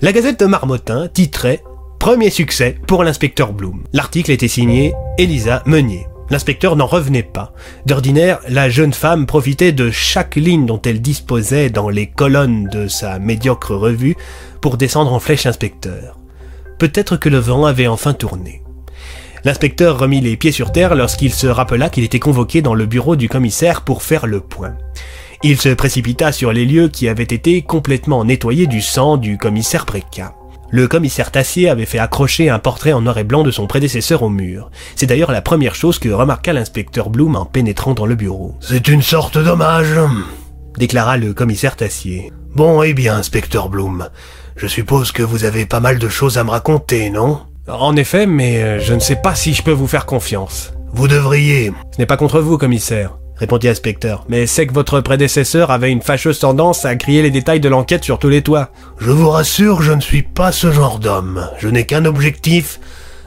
La 0.00 0.12
Gazette 0.12 0.40
de 0.40 0.46
Marmottin 0.46 1.08
titrait 1.08 1.62
Premier 1.98 2.30
succès 2.30 2.78
pour 2.86 3.04
l'inspecteur 3.04 3.52
Bloom. 3.52 3.84
L'article 3.92 4.30
était 4.30 4.48
signé 4.48 4.94
Elisa 5.18 5.62
Meunier. 5.66 6.06
L'inspecteur 6.28 6.74
n'en 6.74 6.86
revenait 6.86 7.22
pas. 7.22 7.52
D'ordinaire, 7.86 8.40
la 8.48 8.68
jeune 8.68 8.92
femme 8.92 9.26
profitait 9.26 9.72
de 9.72 9.90
chaque 9.90 10.36
ligne 10.36 10.66
dont 10.66 10.80
elle 10.82 11.00
disposait 11.00 11.70
dans 11.70 11.88
les 11.88 12.08
colonnes 12.08 12.68
de 12.68 12.88
sa 12.88 13.18
médiocre 13.18 13.74
revue 13.74 14.16
pour 14.60 14.76
descendre 14.76 15.12
en 15.12 15.20
flèche 15.20 15.46
inspecteur. 15.46 16.18
Peut-être 16.78 17.16
que 17.16 17.28
le 17.28 17.38
vent 17.38 17.64
avait 17.64 17.86
enfin 17.86 18.12
tourné. 18.12 18.62
L'inspecteur 19.44 19.98
remit 19.98 20.20
les 20.20 20.36
pieds 20.36 20.50
sur 20.50 20.72
terre 20.72 20.96
lorsqu'il 20.96 21.32
se 21.32 21.46
rappela 21.46 21.88
qu'il 21.88 22.02
était 22.02 22.18
convoqué 22.18 22.62
dans 22.62 22.74
le 22.74 22.86
bureau 22.86 23.14
du 23.14 23.28
commissaire 23.28 23.82
pour 23.82 24.02
faire 24.02 24.26
le 24.26 24.40
point. 24.40 24.74
Il 25.44 25.58
se 25.58 25.68
précipita 25.68 26.32
sur 26.32 26.52
les 26.52 26.64
lieux 26.64 26.88
qui 26.88 27.08
avaient 27.08 27.22
été 27.22 27.62
complètement 27.62 28.24
nettoyés 28.24 28.66
du 28.66 28.82
sang 28.82 29.16
du 29.16 29.38
commissaire 29.38 29.86
Brecca. 29.86 30.34
Le 30.70 30.88
commissaire 30.88 31.30
Tassier 31.30 31.68
avait 31.68 31.86
fait 31.86 31.98
accrocher 31.98 32.50
un 32.50 32.58
portrait 32.58 32.92
en 32.92 33.00
noir 33.00 33.18
et 33.18 33.24
blanc 33.24 33.44
de 33.44 33.50
son 33.50 33.66
prédécesseur 33.66 34.22
au 34.22 34.28
mur. 34.28 34.70
C'est 34.96 35.06
d'ailleurs 35.06 35.30
la 35.30 35.42
première 35.42 35.74
chose 35.76 35.98
que 35.98 36.08
remarqua 36.08 36.52
l'inspecteur 36.52 37.08
Bloom 37.08 37.36
en 37.36 37.44
pénétrant 37.44 37.94
dans 37.94 38.06
le 38.06 38.16
bureau. 38.16 38.56
C'est 38.60 38.88
une 38.88 39.02
sorte 39.02 39.38
d'hommage, 39.38 39.98
déclara 40.76 41.16
le 41.16 41.34
commissaire 41.34 41.76
Tassier. 41.76 42.32
Bon, 42.54 42.82
eh 42.82 42.94
bien, 42.94 43.16
inspecteur 43.16 43.68
Bloom, 43.68 44.08
je 44.56 44.66
suppose 44.66 45.12
que 45.12 45.22
vous 45.22 45.44
avez 45.44 45.66
pas 45.66 45.80
mal 45.80 45.98
de 45.98 46.08
choses 46.08 46.38
à 46.38 46.44
me 46.44 46.50
raconter, 46.50 47.10
non? 47.10 47.40
En 47.68 47.96
effet, 47.96 48.26
mais 48.26 48.62
euh, 48.62 48.80
je 48.80 48.94
ne 48.94 49.00
sais 49.00 49.16
pas 49.16 49.34
si 49.34 49.54
je 49.54 49.62
peux 49.62 49.72
vous 49.72 49.88
faire 49.88 50.06
confiance. 50.06 50.72
Vous 50.92 51.08
devriez. 51.08 51.72
Ce 51.92 51.98
n'est 51.98 52.06
pas 52.06 52.16
contre 52.16 52.40
vous, 52.40 52.58
commissaire 52.58 53.16
répondit 53.36 53.66
l'inspecteur. 53.66 54.24
Mais 54.28 54.46
c'est 54.46 54.66
que 54.66 54.74
votre 54.74 55.00
prédécesseur 55.00 55.70
avait 55.70 55.90
une 55.90 56.02
fâcheuse 56.02 56.38
tendance 56.38 56.84
à 56.84 56.96
crier 56.96 57.22
les 57.22 57.30
détails 57.30 57.60
de 57.60 57.68
l'enquête 57.68 58.04
sur 58.04 58.18
tous 58.18 58.28
les 58.28 58.42
toits. 58.42 58.70
Je 58.98 59.10
vous 59.10 59.28
rassure, 59.28 59.82
je 59.82 59.92
ne 59.92 60.00
suis 60.00 60.22
pas 60.22 60.52
ce 60.52 60.72
genre 60.72 60.98
d'homme. 60.98 61.48
Je 61.58 61.68
n'ai 61.68 61.84
qu'un 61.84 62.04
objectif, 62.04 62.80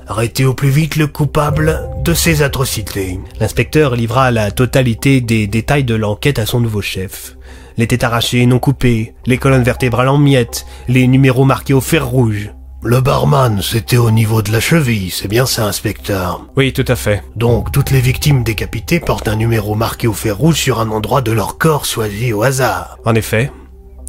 arrêter 0.08 0.46
au 0.46 0.54
plus 0.54 0.70
vite 0.70 0.96
le 0.96 1.08
coupable 1.08 1.80
de 2.04 2.14
ces 2.14 2.42
atrocités. 2.42 3.20
L'inspecteur 3.40 3.96
livra 3.96 4.32
la 4.32 4.52
totalité 4.52 5.22
des 5.22 5.48
détails 5.48 5.84
de 5.84 5.96
l'enquête 5.96 6.40
à 6.40 6.46
son 6.46 6.60
nouveau 6.60 6.82
chef. 6.82 7.36
Les 7.78 7.88
têtes 7.88 8.04
arrachées 8.04 8.46
non 8.46 8.60
coupées, 8.60 9.14
les 9.26 9.38
colonnes 9.38 9.64
vertébrales 9.64 10.10
en 10.10 10.18
miettes, 10.18 10.66
les 10.88 11.08
numéros 11.08 11.46
marqués 11.46 11.74
au 11.74 11.82
fer 11.82 12.06
rouge. 12.06 12.52
Le 12.82 13.02
barman, 13.02 13.62
c'était 13.62 13.98
au 13.98 14.10
niveau 14.10 14.42
de 14.42 14.54
la 14.54 14.62
cheville, 14.62 15.12
c'est 15.12 15.28
bien 15.28 15.46
ça, 15.46 15.66
inspecteur 15.66 16.46
Oui, 16.56 16.72
tout 16.72 16.86
à 16.88 16.96
fait. 16.96 17.22
Donc, 17.36 17.74
toutes 17.74 17.92
les 17.92 18.00
victimes 18.00 18.42
décapitées 18.42 19.02
portent 19.02 19.28
un 19.28 19.36
numéro 19.36 19.76
marqué 19.76 20.08
au 20.08 20.14
fer 20.14 20.38
rouge 20.38 20.56
sur 20.56 20.80
un 20.80 20.90
endroit 20.90 21.20
de 21.20 21.34
leur 21.34 21.58
corps 21.58 21.84
choisi 21.84 22.32
au 22.32 22.42
hasard. 22.42 22.98
En 23.04 23.16
effet. 23.16 23.52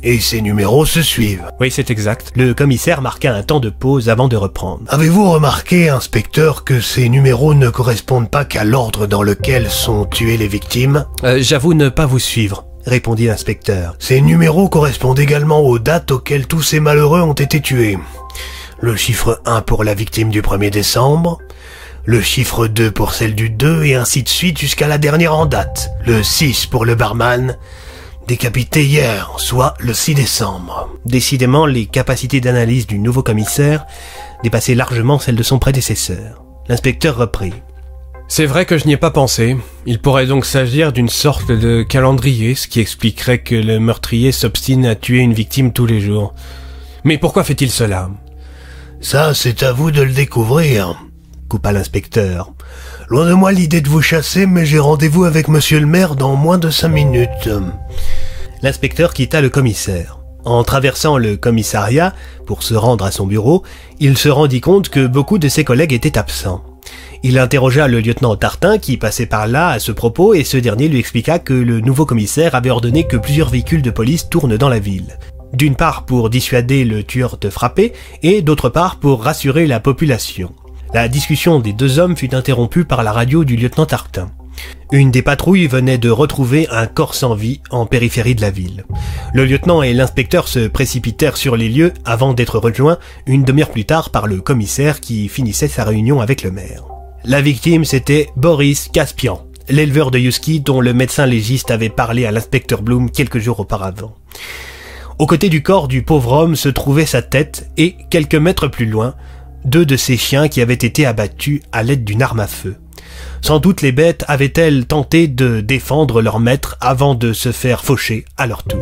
Et 0.05 0.21
ces 0.21 0.41
numéros 0.41 0.87
se 0.87 1.03
suivent. 1.03 1.51
Oui, 1.59 1.73
c'est 1.73 1.91
exact. 1.91 2.31
Le 2.37 2.55
commissaire 2.55 3.03
marqua 3.03 3.35
un 3.35 3.43
temps 3.43 3.59
de 3.59 3.71
pause 3.71 4.09
avant 4.09 4.29
de 4.29 4.37
reprendre. 4.37 4.83
Avez-vous 4.87 5.29
remarqué, 5.33 5.89
inspecteur, 5.89 6.63
que 6.63 6.81
ces 6.81 7.09
numéros 7.09 7.55
ne 7.55 7.71
correspondent 7.71 8.31
pas 8.31 8.45
qu'à 8.45 8.63
l'ordre 8.63 9.09
dans 9.09 9.25
lequel 9.25 9.69
sont 9.69 10.05
tuées 10.05 10.37
les 10.37 10.49
victimes? 10.49 11.07
Euh, 11.25 11.39
J'avoue 11.41 11.75
ne 11.75 11.89
pas 11.89 12.07
vous 12.07 12.21
suivre 12.21 12.65
répondit 12.87 13.27
l'inspecteur. 13.27 13.95
Ces 13.99 14.23
numéros 14.23 14.69
correspondent 14.71 15.19
également 15.19 15.61
aux 15.61 15.79
dates 15.79 16.13
auxquelles 16.13 16.47
tous 16.47 16.63
ces 16.63 16.81
malheureux 16.81 17.21
ont 17.21 17.35
été 17.35 17.61
tués 17.61 17.99
le 18.81 18.97
chiffre 18.97 19.41
1 19.45 19.61
pour 19.63 19.85
la 19.85 19.95
victime 19.95 20.31
du 20.31 20.41
1er 20.43 20.71
décembre, 20.71 21.39
le 22.07 22.21
chiffre 22.21 22.67
2 22.67 22.91
pour 22.91 23.13
celle 23.13 23.35
du 23.35 23.51
2 23.51 23.85
et 23.85 23.95
ainsi 23.95 24.23
de 24.23 24.29
suite 24.29 24.59
jusqu'à 24.59 24.89
la 24.89 24.99
dernière 24.99 25.35
en 25.35 25.47
date, 25.47 25.91
le 26.07 26.23
6 26.23 26.67
pour 26.67 26.87
le 26.87 26.95
barman, 26.95 27.57
décapité 28.27 28.85
hier, 28.85 29.33
soit 29.37 29.75
le 29.81 29.93
6 29.93 30.15
décembre. 30.15 30.89
Décidément, 31.05 31.67
les 31.67 31.87
capacités 31.87 32.41
d'analyse 32.41 32.87
du 32.87 32.99
nouveau 32.99 33.23
commissaire 33.23 33.85
dépassaient 34.43 34.75
largement 34.75 35.19
celles 35.19 35.37
de 35.37 35.43
son 35.43 35.59
prédécesseur. 35.59 36.43
L'inspecteur 36.69 37.17
reprit. 37.17 37.53
C'est 38.29 38.47
vrai 38.47 38.65
que 38.65 38.79
je 38.79 38.87
n'y 38.87 38.93
ai 38.93 38.97
pas 38.97 39.11
pensé. 39.11 39.57
Il 39.87 39.99
pourrait 39.99 40.27
donc 40.27 40.47
s'agir 40.47 40.93
d'une 40.93 41.09
sorte 41.09 41.51
de 41.51 41.83
calendrier, 41.83 42.55
ce 42.55 42.69
qui 42.69 42.81
expliquerait 42.81 43.43
que 43.43 43.57
le 43.57 43.81
meurtrier 43.81 44.31
s'obstine 44.31 44.87
à 44.87 44.95
tuer 44.95 45.19
une 45.19 45.35
victime 45.35 45.73
tous 45.73 45.87
les 45.87 46.01
jours. 46.01 46.33
Mais 47.03 47.19
pourquoi 47.19 47.43
fait-il 47.43 47.71
cela? 47.71 48.09
Ça, 49.01 49.33
c'est 49.35 49.63
à 49.63 49.73
vous 49.73 49.91
de 49.91 50.03
le 50.03 50.13
découvrir, 50.13 51.03
coupa 51.49 51.73
l'inspecteur. 51.73 52.53
Loin 53.09 53.27
de 53.27 53.33
moi 53.33 53.51
l'idée 53.51 53.81
de 53.81 53.89
vous 53.89 54.03
chasser, 54.03 54.47
mais 54.47 54.67
j'ai 54.67 54.79
rendez-vous 54.79 55.25
avec 55.25 55.49
monsieur 55.49 55.81
le 55.81 55.87
maire 55.87 56.17
dans 56.17 56.37
moins 56.37 56.59
de 56.59 56.71
cinq 56.71 56.91
minutes. 56.91 57.49
L'inspecteur 58.63 59.15
quitta 59.15 59.41
le 59.41 59.49
commissaire. 59.49 60.21
En 60.45 60.63
traversant 60.65 61.17
le 61.17 61.37
commissariat 61.37 62.15
pour 62.47 62.63
se 62.63 62.75
rendre 62.75 63.05
à 63.05 63.11
son 63.11 63.27
bureau, 63.27 63.63
il 63.99 64.19
se 64.19 64.29
rendit 64.29 64.61
compte 64.61 64.91
que 64.91 65.07
beaucoup 65.07 65.39
de 65.39 65.49
ses 65.49 65.65
collègues 65.65 65.93
étaient 65.93 66.19
absents. 66.19 66.63
Il 67.23 67.39
interrogea 67.39 67.89
le 67.89 68.01
lieutenant 68.01 68.37
Tartin 68.37 68.79
qui 68.79 68.97
passait 68.97 69.27
par 69.27 69.47
là 69.47 69.69
à 69.69 69.79
ce 69.79 69.93
propos 69.93 70.35
et 70.35 70.45
ce 70.45 70.57
dernier 70.57 70.89
lui 70.89 70.99
expliqua 70.99 71.39
que 71.39 71.55
le 71.55 71.81
nouveau 71.81 72.07
commissaire 72.07 72.55
avait 72.55 72.71
ordonné 72.71 73.07
que 73.07 73.17
plusieurs 73.17 73.49
véhicules 73.49 73.83
de 73.83 73.91
police 73.91 74.29
tournent 74.29 74.57
dans 74.57 74.69
la 74.69 74.79
ville 74.79 75.19
d'une 75.53 75.77
part 75.77 76.05
pour 76.05 76.31
dissuader 76.31 76.85
le 76.85 77.03
tueur 77.03 77.39
de 77.39 77.51
frapper, 77.51 77.93
et 78.23 78.43
d'autre 78.43 78.69
part 78.69 78.97
pour 78.97 79.23
rassurer 79.23 79.67
la 79.67 79.81
population. 79.81 80.53
La 80.93 81.09
discussion 81.09 81.61
des 81.61 81.73
deux 81.73 81.99
hommes 81.99 82.17
fut 82.17 82.35
interrompue 82.35 82.85
par 82.85 83.03
la 83.03 83.13
radio 83.13 83.45
du 83.45 83.57
lieutenant 83.57 83.87
Tartin. 83.87 84.31
Une 84.93 85.13
des 85.13 85.23
patrouilles 85.23 85.69
venait 85.69 85.99
de 85.99 86.11
retrouver 86.11 86.67
un 86.71 86.87
corps 86.87 87.15
sans 87.15 87.35
vie 87.35 87.61
en 87.71 87.87
périphérie 87.87 88.35
de 88.35 88.41
la 88.41 88.51
ville. 88.51 88.85
Le 89.33 89.45
lieutenant 89.45 89.83
et 89.83 89.95
l'inspecteur 89.95 90.49
se 90.49 90.67
précipitèrent 90.67 91.37
sur 91.37 91.57
les 91.57 91.69
lieux 91.69 91.93
avant 92.05 92.35
d'être 92.35 92.59
rejoints 92.59 92.99
une 93.27 93.45
demi-heure 93.45 93.71
plus 93.71 93.85
tard 93.85 94.11
par 94.11 94.27
le 94.27 94.41
commissaire 94.41 95.01
qui 95.01 95.29
finissait 95.29 95.69
sa 95.69 95.85
réunion 95.85 96.21
avec 96.21 96.43
le 96.43 96.51
maire. 96.51 96.85
La 97.25 97.41
victime 97.41 97.85
c'était 97.85 98.29
Boris 98.35 98.89
Caspian, 98.93 99.47
l'éleveur 99.69 100.11
de 100.11 100.19
Yuski 100.19 100.61
dont 100.61 100.81
le 100.81 100.93
médecin 100.93 101.27
légiste 101.27 101.71
avait 101.71 101.89
parlé 101.89 102.27
à 102.27 102.33
l'inspecteur 102.33 102.83
Bloom 102.83 103.11
quelques 103.11 103.39
jours 103.39 103.61
auparavant. 103.61 104.17
Au 105.21 105.27
côté 105.27 105.51
du 105.51 105.63
corps 105.63 105.87
du 105.87 106.01
pauvre 106.01 106.33
homme 106.33 106.57
se 106.57 106.71
trouvait 106.71 107.05
sa 107.05 107.21
tête 107.21 107.69
et, 107.77 107.95
quelques 108.09 108.35
mètres 108.35 108.69
plus 108.69 108.87
loin, 108.87 109.17
deux 109.67 109.85
de 109.85 109.95
ces 109.95 110.17
chiens 110.17 110.49
qui 110.49 110.63
avaient 110.63 110.73
été 110.73 111.05
abattus 111.05 111.61
à 111.73 111.83
l'aide 111.83 112.05
d'une 112.05 112.23
arme 112.23 112.41
à 112.41 112.47
feu. 112.47 112.77
Sans 113.43 113.59
doute 113.59 113.83
les 113.83 113.93
bêtes 113.93 114.25
avaient-elles 114.29 114.87
tenté 114.87 115.29
de 115.29 115.61
défendre 115.61 116.23
leur 116.23 116.41
maître 116.41 116.79
avant 116.81 117.15
de 117.15 117.35
se 117.35 117.53
faire 117.53 117.85
faucher 117.85 118.25
à 118.39 118.47
leur 118.47 118.63
tour. 118.63 118.81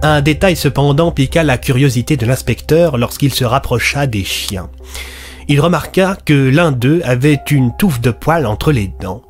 Un 0.00 0.22
détail 0.22 0.56
cependant 0.56 1.10
piqua 1.10 1.42
la 1.42 1.58
curiosité 1.58 2.16
de 2.16 2.24
l'inspecteur 2.24 2.96
lorsqu'il 2.96 3.34
se 3.34 3.44
rapprocha 3.44 4.06
des 4.06 4.24
chiens. 4.24 4.70
Il 5.48 5.60
remarqua 5.60 6.16
que 6.24 6.48
l'un 6.48 6.72
d'eux 6.72 7.02
avait 7.04 7.42
une 7.50 7.76
touffe 7.76 8.00
de 8.00 8.10
poils 8.10 8.46
entre 8.46 8.72
les 8.72 8.90
dents, 9.02 9.20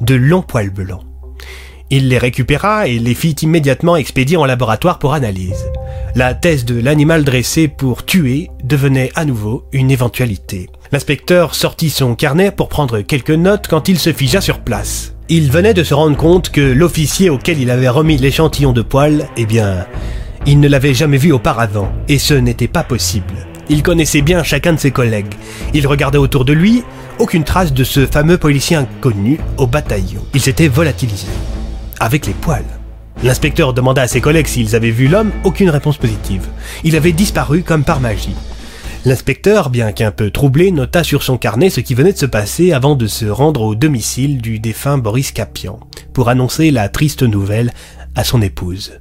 de 0.00 0.16
longs 0.16 0.42
poils 0.42 0.70
blancs. 0.70 1.04
Il 1.94 2.08
les 2.08 2.16
récupéra 2.16 2.88
et 2.88 2.98
les 2.98 3.12
fit 3.12 3.36
immédiatement 3.42 3.96
expédier 3.96 4.38
en 4.38 4.46
laboratoire 4.46 4.98
pour 4.98 5.12
analyse. 5.12 5.66
La 6.14 6.32
thèse 6.32 6.64
de 6.64 6.80
l'animal 6.80 7.22
dressé 7.22 7.68
pour 7.68 8.06
tuer 8.06 8.48
devenait 8.64 9.12
à 9.14 9.26
nouveau 9.26 9.64
une 9.72 9.90
éventualité. 9.90 10.70
L'inspecteur 10.90 11.54
sortit 11.54 11.90
son 11.90 12.14
carnet 12.14 12.50
pour 12.50 12.70
prendre 12.70 13.02
quelques 13.02 13.28
notes 13.28 13.66
quand 13.68 13.90
il 13.90 13.98
se 13.98 14.10
figea 14.10 14.40
sur 14.40 14.60
place. 14.60 15.12
Il 15.28 15.52
venait 15.52 15.74
de 15.74 15.84
se 15.84 15.92
rendre 15.92 16.16
compte 16.16 16.48
que 16.48 16.62
l'officier 16.62 17.28
auquel 17.28 17.60
il 17.60 17.70
avait 17.70 17.90
remis 17.90 18.16
l'échantillon 18.16 18.72
de 18.72 18.80
poils, 18.80 19.28
eh 19.36 19.44
bien, 19.44 19.84
il 20.46 20.60
ne 20.60 20.68
l'avait 20.68 20.94
jamais 20.94 21.18
vu 21.18 21.30
auparavant, 21.30 21.92
et 22.08 22.18
ce 22.18 22.32
n'était 22.32 22.68
pas 22.68 22.84
possible. 22.84 23.46
Il 23.68 23.82
connaissait 23.82 24.22
bien 24.22 24.42
chacun 24.42 24.72
de 24.72 24.80
ses 24.80 24.92
collègues. 24.92 25.34
Il 25.74 25.86
regardait 25.86 26.16
autour 26.16 26.46
de 26.46 26.54
lui, 26.54 26.84
aucune 27.18 27.44
trace 27.44 27.74
de 27.74 27.84
ce 27.84 28.06
fameux 28.06 28.38
policier 28.38 28.76
inconnu 28.76 29.38
au 29.58 29.66
bataillon. 29.66 30.24
Il 30.32 30.40
s'était 30.40 30.68
volatilisé 30.68 31.26
avec 32.02 32.26
les 32.26 32.34
poils. 32.34 32.64
L'inspecteur 33.22 33.72
demanda 33.72 34.02
à 34.02 34.08
ses 34.08 34.20
collègues 34.20 34.48
s'ils 34.48 34.74
avaient 34.74 34.90
vu 34.90 35.06
l'homme, 35.06 35.30
aucune 35.44 35.70
réponse 35.70 35.98
positive. 35.98 36.48
Il 36.82 36.96
avait 36.96 37.12
disparu 37.12 37.62
comme 37.62 37.84
par 37.84 38.00
magie. 38.00 38.34
L'inspecteur, 39.04 39.70
bien 39.70 39.92
qu'un 39.92 40.10
peu 40.10 40.30
troublé, 40.30 40.72
nota 40.72 41.04
sur 41.04 41.22
son 41.22 41.38
carnet 41.38 41.70
ce 41.70 41.80
qui 41.80 41.94
venait 41.94 42.12
de 42.12 42.18
se 42.18 42.26
passer 42.26 42.72
avant 42.72 42.96
de 42.96 43.06
se 43.06 43.26
rendre 43.26 43.62
au 43.62 43.74
domicile 43.76 44.42
du 44.42 44.58
défunt 44.58 44.98
Boris 44.98 45.30
Capian, 45.30 45.78
pour 46.12 46.28
annoncer 46.28 46.72
la 46.72 46.88
triste 46.88 47.22
nouvelle 47.22 47.72
à 48.16 48.24
son 48.24 48.42
épouse. 48.42 48.98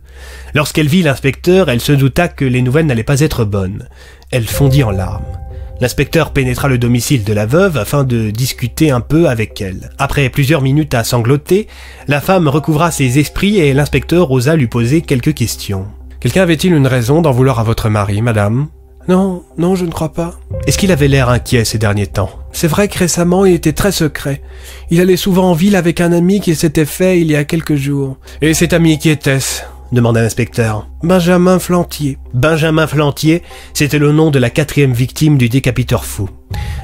Lorsqu'elle 0.54 0.88
vit 0.88 1.02
l'inspecteur, 1.02 1.70
elle 1.70 1.82
se 1.82 1.94
douta 1.94 2.28
que 2.28 2.46
les 2.46 2.62
nouvelles 2.62 2.86
n'allaient 2.86 3.04
pas 3.04 3.22
être 3.22 3.46
bonnes. 3.46 3.88
Elle 4.30 4.46
fondit 4.46 4.84
en 4.84 4.92
larmes. 4.92 5.41
L'inspecteur 5.82 6.32
pénétra 6.32 6.68
le 6.68 6.78
domicile 6.78 7.24
de 7.24 7.34
la 7.34 7.48
veuve 7.48 7.76
afin 7.76 8.04
de 8.04 8.30
discuter 8.30 8.92
un 8.92 9.02
peu 9.02 9.28
avec 9.28 9.60
elle. 9.62 9.90
Après 9.98 10.30
plusieurs 10.30 10.62
minutes 10.62 10.94
à 10.94 11.04
sangloter, 11.04 11.68
la 12.08 12.22
femme 12.22 12.48
recouvra 12.48 12.92
ses 12.92 13.18
esprits 13.18 13.58
et 13.58 13.74
l'inspecteur 13.74 14.30
osa 14.30 14.56
lui 14.56 14.68
poser 14.68 15.02
quelques 15.02 15.34
questions. 15.34 15.88
Quelqu'un 16.20 16.44
avait-il 16.44 16.76
une 16.76 16.86
raison 16.86 17.24
d'en 17.24 17.32
vouloir 17.32 17.60
à 17.60 17.64
votre 17.64 17.90
mari, 17.90 18.22
madame? 18.22 18.68
Non, 19.08 19.42
non, 19.58 19.74
je 19.74 19.86
ne 19.86 19.92
crois 19.92 20.14
pas. 20.14 20.40
Est-ce 20.68 20.78
qu'il 20.78 20.92
avait 20.92 21.08
l'air 21.08 21.30
inquiet 21.30 21.66
ces 21.66 21.80
derniers 21.80 22.06
temps? 22.06 22.30
C'est 22.52 22.68
vrai 22.68 22.88
que 22.88 23.00
récemment 23.00 23.46
il 23.46 23.56
était 23.56 23.74
très 23.74 23.92
secret. 23.92 24.44
Il 24.92 25.02
allait 25.02 25.18
souvent 25.18 25.50
en 25.50 25.54
ville 25.54 25.76
avec 25.76 26.00
un 26.00 26.12
ami 26.12 26.42
qui 26.42 26.54
s'était 26.54 26.86
fait 26.86 27.20
il 27.20 27.32
y 27.32 27.36
a 27.36 27.44
quelques 27.44 27.74
jours. 27.74 28.18
Et 28.44 28.54
cet 28.54 28.74
ami 28.74 29.00
qui 29.00 29.10
était-ce? 29.10 29.64
Demanda 29.92 30.22
l'inspecteur. 30.22 30.88
Benjamin 31.04 31.60
Flantier. 31.60 32.18
Benjamin 32.34 32.88
Flantier, 32.88 33.44
c'était 33.74 34.00
le 34.00 34.12
nom 34.12 34.32
de 34.32 34.40
la 34.40 34.50
quatrième 34.50 34.94
victime 34.94 35.38
du 35.38 35.50
décapiteur 35.50 36.06
fou, 36.06 36.30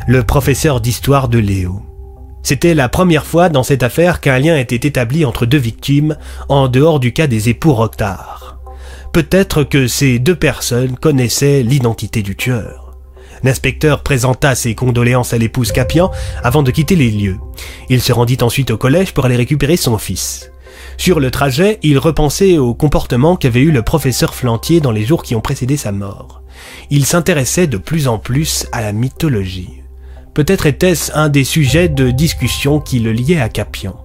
le 0.08 0.24
professeur 0.24 0.82
d'histoire 0.82 1.30
de 1.30 1.40
Léo. 1.40 1.82
C'était 2.44 2.74
la 2.74 2.90
première 2.90 3.26
fois 3.26 3.50
dans 3.50 3.64
cette 3.64 3.84
affaire 3.84 4.22
qu'un 4.22 4.40
lien 4.40 4.58
était 4.58 4.88
établi 4.88 5.26
entre 5.26 5.46
deux 5.46 5.58
victimes, 5.58 6.18
en 6.50 6.68
dehors 6.68 7.00
du 7.00 7.12
cas 7.12 7.28
des 7.28 7.50
époux 7.50 7.74
Roquetard. 7.74 8.60
Peut-être 9.14 9.64
que 9.64 9.88
ces 9.88 10.20
deux 10.20 10.36
personnes 10.36 10.96
connaissaient 10.96 11.64
l'identité 11.64 12.22
du 12.22 12.36
tueur. 12.36 12.88
L'inspecteur 13.44 14.02
présenta 14.02 14.56
ses 14.56 14.76
condoléances 14.76 15.34
à 15.34 15.38
l'épouse 15.38 15.72
Capian 15.72 16.12
avant 16.44 16.64
de 16.64 16.72
quitter 16.72 16.96
les 16.96 17.12
lieux. 17.12 17.38
Il 17.90 18.02
se 18.02 18.14
rendit 18.14 18.38
ensuite 18.42 18.72
au 18.72 18.78
collège 18.78 19.14
pour 19.14 19.26
aller 19.26 19.36
récupérer 19.36 19.78
son 19.78 19.98
fils. 19.98 20.52
Sur 20.98 21.20
le 21.20 21.32
trajet, 21.32 21.80
il 21.84 22.00
repensait 22.00 22.58
au 22.58 22.74
comportement 22.74 23.36
qu'avait 23.36 23.62
eu 23.62 23.72
le 23.72 23.84
professeur 23.84 24.34
Flantier 24.34 24.82
dans 24.82 24.92
les 24.92 25.06
jours 25.06 25.24
qui 25.24 25.36
ont 25.36 25.42
précédé 25.42 25.78
sa 25.78 25.92
mort. 25.92 26.42
Il 26.90 27.06
s'intéressait 27.06 27.68
de 27.68 27.78
plus 27.78 28.08
en 28.08 28.18
plus 28.18 28.66
à 28.72 28.82
la 28.82 28.92
mythologie. 28.92 29.84
Peut-être 30.34 30.66
était-ce 30.66 31.12
un 31.16 31.30
des 31.30 31.44
sujets 31.44 31.88
de 31.88 32.10
discussion 32.10 32.80
qui 32.80 33.00
le 33.00 33.12
liait 33.12 33.40
à 33.40 33.50
Capian. 33.50 33.96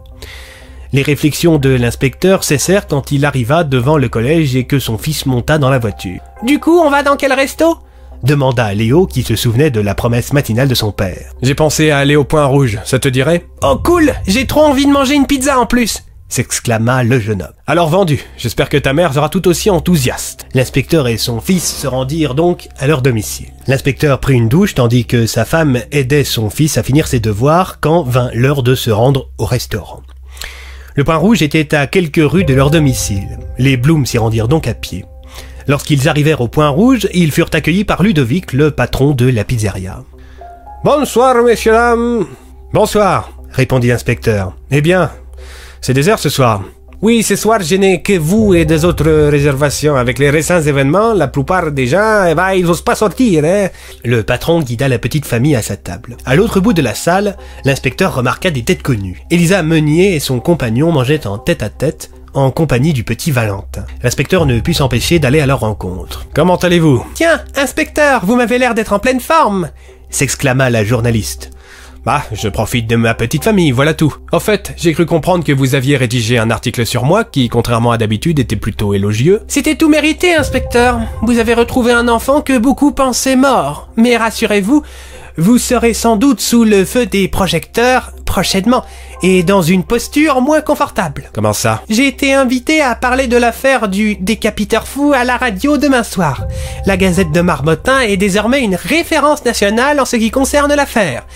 Les 0.92 1.02
réflexions 1.02 1.58
de 1.58 1.70
l'inspecteur 1.70 2.44
cessèrent 2.44 2.86
quand 2.86 3.12
il 3.12 3.24
arriva 3.24 3.64
devant 3.64 3.96
le 3.96 4.10
collège 4.10 4.54
et 4.54 4.64
que 4.64 4.78
son 4.78 4.98
fils 4.98 5.24
monta 5.24 5.56
dans 5.56 5.70
la 5.70 5.78
voiture. 5.78 6.20
Du 6.42 6.60
coup, 6.60 6.78
on 6.78 6.90
va 6.90 7.02
dans 7.02 7.16
quel 7.16 7.32
resto? 7.32 7.78
demanda 8.22 8.72
Léo 8.72 9.06
qui 9.06 9.22
se 9.22 9.34
souvenait 9.34 9.70
de 9.70 9.80
la 9.80 9.96
promesse 9.96 10.32
matinale 10.32 10.68
de 10.68 10.74
son 10.74 10.92
père. 10.92 11.32
J'ai 11.42 11.56
pensé 11.56 11.90
à 11.90 11.98
aller 11.98 12.14
au 12.14 12.24
Point 12.24 12.44
Rouge, 12.44 12.78
ça 12.84 12.98
te 13.00 13.08
dirait? 13.08 13.46
Oh 13.62 13.76
cool 13.82 14.12
J'ai 14.26 14.46
trop 14.46 14.60
envie 14.60 14.86
de 14.86 14.92
manger 14.92 15.14
une 15.14 15.26
pizza 15.26 15.58
en 15.58 15.66
plus 15.66 16.04
s'exclama 16.32 17.02
le 17.02 17.20
jeune 17.20 17.42
homme. 17.42 17.52
Alors 17.66 17.90
vendu, 17.90 18.24
j'espère 18.38 18.70
que 18.70 18.78
ta 18.78 18.94
mère 18.94 19.12
sera 19.12 19.28
tout 19.28 19.46
aussi 19.48 19.68
enthousiaste. 19.68 20.46
L'inspecteur 20.54 21.06
et 21.06 21.18
son 21.18 21.40
fils 21.40 21.76
se 21.80 21.86
rendirent 21.86 22.34
donc 22.34 22.68
à 22.78 22.86
leur 22.86 23.02
domicile. 23.02 23.52
L'inspecteur 23.66 24.18
prit 24.18 24.34
une 24.34 24.48
douche 24.48 24.74
tandis 24.74 25.04
que 25.04 25.26
sa 25.26 25.44
femme 25.44 25.80
aidait 25.92 26.24
son 26.24 26.48
fils 26.48 26.78
à 26.78 26.82
finir 26.82 27.06
ses 27.06 27.20
devoirs 27.20 27.80
quand 27.80 28.02
vint 28.02 28.30
l'heure 28.32 28.62
de 28.62 28.74
se 28.74 28.90
rendre 28.90 29.28
au 29.36 29.44
restaurant. 29.44 30.02
Le 30.94 31.04
point 31.04 31.16
rouge 31.16 31.42
était 31.42 31.74
à 31.74 31.86
quelques 31.86 32.16
rues 32.22 32.44
de 32.44 32.54
leur 32.54 32.70
domicile. 32.70 33.38
Les 33.58 33.76
Blooms 33.76 34.06
s'y 34.06 34.18
rendirent 34.18 34.48
donc 34.48 34.66
à 34.66 34.74
pied. 34.74 35.04
Lorsqu'ils 35.68 36.08
arrivèrent 36.08 36.40
au 36.40 36.48
point 36.48 36.68
rouge, 36.68 37.08
ils 37.12 37.30
furent 37.30 37.50
accueillis 37.52 37.84
par 37.84 38.02
Ludovic, 38.02 38.52
le 38.52 38.70
patron 38.70 39.12
de 39.12 39.28
la 39.28 39.44
pizzeria. 39.44 40.02
Bonsoir, 40.82 41.42
messieurs, 41.42 41.72
dames. 41.72 42.26
Bonsoir, 42.72 43.30
répondit 43.50 43.88
l'inspecteur. 43.88 44.56
Eh 44.70 44.80
bien, 44.80 45.10
c'est 45.82 45.92
désert 45.94 46.18
ce 46.18 46.30
soir. 46.30 46.62
Oui, 47.02 47.24
ce 47.24 47.34
soir, 47.34 47.60
je 47.60 47.74
n'ai 47.74 48.00
que 48.00 48.16
vous 48.16 48.54
et 48.54 48.64
des 48.64 48.84
autres 48.84 49.10
réservations. 49.28 49.96
Avec 49.96 50.20
les 50.20 50.30
récents 50.30 50.62
événements, 50.62 51.12
la 51.12 51.26
plupart 51.26 51.72
des 51.72 51.88
gens, 51.88 52.26
eh 52.28 52.36
ben, 52.36 52.52
ils 52.52 52.64
n'osent 52.64 52.84
pas 52.84 52.94
sortir, 52.94 53.44
hein. 53.44 53.66
Le 54.04 54.22
patron 54.22 54.60
guida 54.60 54.86
la 54.86 55.00
petite 55.00 55.26
famille 55.26 55.56
à 55.56 55.62
sa 55.62 55.76
table. 55.76 56.16
À 56.24 56.36
l'autre 56.36 56.60
bout 56.60 56.72
de 56.72 56.80
la 56.80 56.94
salle, 56.94 57.36
l'inspecteur 57.64 58.14
remarqua 58.14 58.52
des 58.52 58.62
têtes 58.62 58.84
connues. 58.84 59.24
Elisa 59.32 59.64
Meunier 59.64 60.14
et 60.14 60.20
son 60.20 60.38
compagnon 60.38 60.92
mangeaient 60.92 61.26
en 61.26 61.38
tête 61.38 61.64
à 61.64 61.70
tête, 61.70 62.12
en 62.34 62.52
compagnie 62.52 62.92
du 62.92 63.02
petit 63.02 63.32
Valentin. 63.32 63.84
L'inspecteur 64.04 64.46
ne 64.46 64.60
put 64.60 64.74
s'empêcher 64.74 65.18
d'aller 65.18 65.40
à 65.40 65.46
leur 65.46 65.60
rencontre. 65.60 66.26
Comment 66.32 66.56
allez-vous? 66.56 67.04
Tiens, 67.14 67.40
inspecteur, 67.56 68.24
vous 68.24 68.36
m'avez 68.36 68.58
l'air 68.58 68.74
d'être 68.74 68.92
en 68.92 69.00
pleine 69.00 69.20
forme 69.20 69.68
s'exclama 70.12 70.70
la 70.70 70.84
journaliste. 70.84 71.50
Bah, 72.04 72.24
je 72.32 72.48
profite 72.48 72.88
de 72.88 72.96
ma 72.96 73.14
petite 73.14 73.44
famille, 73.44 73.70
voilà 73.70 73.94
tout. 73.94 74.16
Au 74.32 74.40
fait, 74.40 74.74
j'ai 74.76 74.92
cru 74.92 75.06
comprendre 75.06 75.44
que 75.44 75.52
vous 75.52 75.76
aviez 75.76 75.96
rédigé 75.96 76.36
un 76.36 76.50
article 76.50 76.84
sur 76.84 77.04
moi 77.04 77.22
qui, 77.22 77.48
contrairement 77.48 77.92
à 77.92 77.98
d'habitude, 77.98 78.40
était 78.40 78.56
plutôt 78.56 78.92
élogieux. 78.92 79.42
C'était 79.46 79.76
tout 79.76 79.88
mérité, 79.88 80.34
inspecteur. 80.34 80.98
Vous 81.22 81.38
avez 81.38 81.54
retrouvé 81.54 81.92
un 81.92 82.08
enfant 82.08 82.40
que 82.40 82.58
beaucoup 82.58 82.90
pensaient 82.90 83.36
mort. 83.36 83.88
Mais 83.96 84.16
rassurez-vous, 84.16 84.82
vous 85.36 85.58
serez 85.58 85.94
sans 85.94 86.16
doute 86.16 86.40
sous 86.40 86.64
le 86.64 86.84
feu 86.84 87.06
des 87.06 87.28
projecteurs 87.28 88.10
prochainement 88.26 88.84
et 89.22 89.44
dans 89.44 89.62
une 89.62 89.84
posture 89.84 90.40
moins 90.40 90.60
confortable. 90.60 91.30
Comment 91.32 91.52
ça? 91.52 91.82
J'ai 91.88 92.08
été 92.08 92.34
invité 92.34 92.80
à 92.80 92.96
parler 92.96 93.28
de 93.28 93.36
l'affaire 93.36 93.88
du 93.88 94.16
décapiteur 94.16 94.88
fou 94.88 95.12
à 95.14 95.22
la 95.22 95.36
radio 95.36 95.76
demain 95.76 96.02
soir. 96.02 96.46
La 96.86 96.96
Gazette 96.96 97.30
de 97.30 97.40
Marmottin 97.42 98.00
est 98.00 98.16
désormais 98.16 98.62
une 98.62 98.74
référence 98.74 99.44
nationale 99.44 100.00
en 100.00 100.04
ce 100.04 100.16
qui 100.16 100.30
concerne 100.32 100.74
l'affaire. 100.74 101.26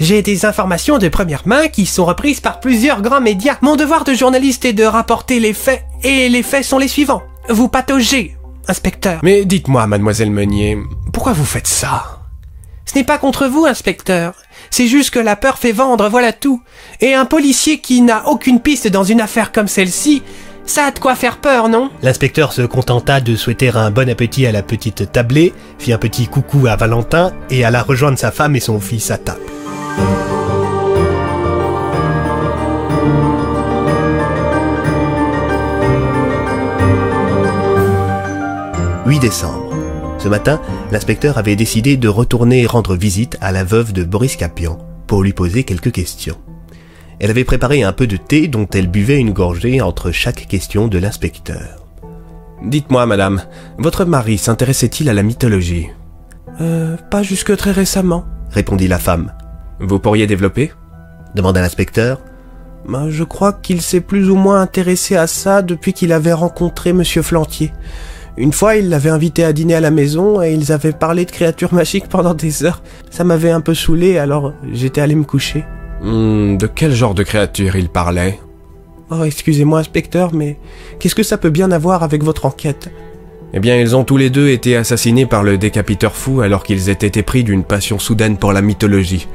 J'ai 0.00 0.22
des 0.22 0.46
informations 0.46 0.98
de 0.98 1.08
première 1.08 1.46
main 1.46 1.66
qui 1.66 1.84
sont 1.84 2.04
reprises 2.04 2.40
par 2.40 2.60
plusieurs 2.60 3.02
grands 3.02 3.20
médias. 3.20 3.56
Mon 3.62 3.74
devoir 3.74 4.04
de 4.04 4.14
journaliste 4.14 4.64
est 4.64 4.72
de 4.72 4.84
rapporter 4.84 5.40
les 5.40 5.52
faits, 5.52 5.82
et 6.04 6.28
les 6.28 6.44
faits 6.44 6.64
sont 6.64 6.78
les 6.78 6.86
suivants. 6.86 7.22
Vous 7.48 7.68
pataugez, 7.68 8.36
inspecteur. 8.68 9.18
Mais 9.24 9.44
dites-moi, 9.44 9.88
mademoiselle 9.88 10.30
Meunier, 10.30 10.78
pourquoi 11.12 11.32
vous 11.32 11.44
faites 11.44 11.66
ça? 11.66 12.20
Ce 12.84 12.96
n'est 12.96 13.04
pas 13.04 13.18
contre 13.18 13.48
vous, 13.48 13.66
inspecteur. 13.66 14.34
C'est 14.70 14.86
juste 14.86 15.10
que 15.10 15.18
la 15.18 15.34
peur 15.34 15.58
fait 15.58 15.72
vendre, 15.72 16.08
voilà 16.08 16.32
tout. 16.32 16.62
Et 17.00 17.14
un 17.14 17.24
policier 17.24 17.80
qui 17.80 18.00
n'a 18.00 18.28
aucune 18.28 18.60
piste 18.60 18.86
dans 18.86 19.04
une 19.04 19.20
affaire 19.20 19.50
comme 19.50 19.68
celle-ci, 19.68 20.22
ça 20.68 20.84
a 20.84 20.90
de 20.90 20.98
quoi 20.98 21.14
faire 21.14 21.38
peur, 21.38 21.68
non 21.68 21.90
L'inspecteur 22.02 22.52
se 22.52 22.62
contenta 22.62 23.20
de 23.20 23.36
souhaiter 23.36 23.70
un 23.74 23.90
bon 23.90 24.08
appétit 24.08 24.46
à 24.46 24.52
la 24.52 24.62
petite 24.62 25.12
tablée, 25.12 25.52
fit 25.78 25.92
un 25.92 25.98
petit 25.98 26.26
coucou 26.26 26.66
à 26.66 26.76
Valentin 26.76 27.32
et 27.50 27.64
alla 27.64 27.82
rejoindre 27.82 28.18
sa 28.18 28.30
femme 28.30 28.56
et 28.56 28.60
son 28.60 28.80
fils 28.80 29.10
à 29.10 29.18
table. 29.18 29.40
8 39.08 39.20
décembre. 39.20 39.74
Ce 40.18 40.28
matin, 40.28 40.60
l'inspecteur 40.92 41.38
avait 41.38 41.56
décidé 41.56 41.96
de 41.96 42.08
retourner 42.08 42.66
rendre 42.66 42.94
visite 42.94 43.38
à 43.40 43.52
la 43.52 43.64
veuve 43.64 43.94
de 43.94 44.04
Boris 44.04 44.36
Capian 44.36 44.78
pour 45.06 45.22
lui 45.22 45.32
poser 45.32 45.64
quelques 45.64 45.92
questions. 45.92 46.36
Elle 47.20 47.30
avait 47.30 47.44
préparé 47.44 47.82
un 47.82 47.92
peu 47.92 48.06
de 48.06 48.16
thé 48.16 48.46
dont 48.46 48.68
elle 48.72 48.86
buvait 48.86 49.18
une 49.18 49.32
gorgée 49.32 49.80
entre 49.80 50.12
chaque 50.12 50.46
question 50.46 50.86
de 50.86 50.98
l'inspecteur. 50.98 51.84
Dites-moi, 52.62 53.06
madame, 53.06 53.42
votre 53.76 54.04
mari 54.04 54.38
s'intéressait-il 54.38 55.08
à 55.08 55.14
la 55.14 55.22
mythologie? 55.22 55.88
Euh, 56.60 56.96
pas 57.10 57.22
jusque 57.22 57.56
très 57.56 57.72
récemment, 57.72 58.24
répondit 58.50 58.88
la 58.88 58.98
femme. 58.98 59.32
Vous 59.80 59.98
pourriez 59.98 60.26
développer? 60.26 60.72
demanda 61.34 61.60
l'inspecteur. 61.60 62.20
Ben, 62.88 63.10
je 63.10 63.24
crois 63.24 63.52
qu'il 63.52 63.82
s'est 63.82 64.00
plus 64.00 64.30
ou 64.30 64.36
moins 64.36 64.60
intéressé 64.60 65.16
à 65.16 65.26
ça 65.26 65.62
depuis 65.62 65.92
qu'il 65.92 66.12
avait 66.12 66.32
rencontré 66.32 66.92
Monsieur 66.92 67.22
Flantier. 67.22 67.72
Une 68.36 68.52
fois, 68.52 68.76
il 68.76 68.88
l'avait 68.88 69.10
invité 69.10 69.44
à 69.44 69.52
dîner 69.52 69.74
à 69.74 69.80
la 69.80 69.90
maison 69.90 70.40
et 70.40 70.52
ils 70.52 70.72
avaient 70.72 70.92
parlé 70.92 71.24
de 71.24 71.30
créatures 71.30 71.74
magiques 71.74 72.08
pendant 72.08 72.34
des 72.34 72.64
heures. 72.64 72.82
Ça 73.10 73.24
m'avait 73.24 73.50
un 73.50 73.60
peu 73.60 73.74
saoulé, 73.74 74.18
alors 74.18 74.52
j'étais 74.72 75.00
allé 75.00 75.16
me 75.16 75.24
coucher. 75.24 75.64
Hmm, 76.02 76.56
de 76.56 76.66
quel 76.66 76.92
genre 76.92 77.14
de 77.14 77.22
créatures 77.22 77.76
il 77.76 77.88
parlait? 77.88 78.38
Oh, 79.10 79.24
excusez-moi, 79.24 79.80
inspecteur, 79.80 80.34
mais 80.34 80.58
qu'est-ce 80.98 81.14
que 81.14 81.22
ça 81.22 81.38
peut 81.38 81.50
bien 81.50 81.70
avoir 81.70 82.02
avec 82.02 82.22
votre 82.22 82.46
enquête? 82.46 82.90
Eh 83.54 83.60
bien, 83.60 83.76
ils 83.76 83.96
ont 83.96 84.04
tous 84.04 84.18
les 84.18 84.28
deux 84.28 84.48
été 84.48 84.76
assassinés 84.76 85.24
par 85.24 85.42
le 85.42 85.56
décapiteur 85.56 86.14
fou 86.14 86.42
alors 86.42 86.62
qu'ils 86.62 86.90
étaient 86.90 87.18
épris 87.18 87.44
d'une 87.44 87.64
passion 87.64 87.98
soudaine 87.98 88.36
pour 88.36 88.52
la 88.52 88.60
mythologie. 88.60 89.26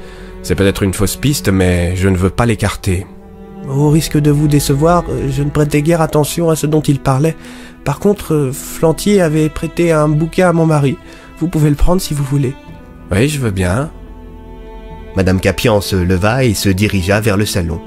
C'est 0.44 0.56
peut-être 0.56 0.84
une 0.84 0.94
fausse 0.94 1.16
piste, 1.16 1.50
mais 1.50 1.96
je 1.96 2.10
ne 2.10 2.18
veux 2.18 2.30
pas 2.30 2.46
l'écarter. 2.46 3.08
Au 3.68 3.90
risque 3.90 4.20
de 4.20 4.30
vous 4.30 4.48
décevoir, 4.48 5.06
je 5.30 5.42
ne 5.42 5.50
prêtais 5.50 5.82
guère 5.82 6.02
attention 6.02 6.50
à 6.50 6.56
ce 6.56 6.68
dont 6.68 6.82
il 6.82 7.00
parlait. 7.00 7.36
Par 7.86 8.00
contre, 8.00 8.52
Flantier 8.54 9.22
avait 9.22 9.50
prêté 9.50 9.92
un 9.92 10.10
bouquin 10.10 10.50
à 10.50 10.54
mon 10.54 10.66
mari. 10.66 10.98
Vous 11.40 11.48
pouvez 11.48 11.70
le 11.70 11.76
prendre 11.76 12.02
si 12.02 12.14
vous 12.14 12.24
voulez. 12.24 12.54
Oui, 13.12 13.28
je 13.28 13.40
veux 13.40 13.52
bien. 13.52 13.90
Madame 15.16 15.40
Capian 15.40 15.80
se 15.80 15.96
leva 15.96 16.44
et 16.44 16.54
se 16.54 16.70
dirigea 16.70 17.22
vers 17.22 17.38
le 17.38 17.46
salon. 17.46 17.80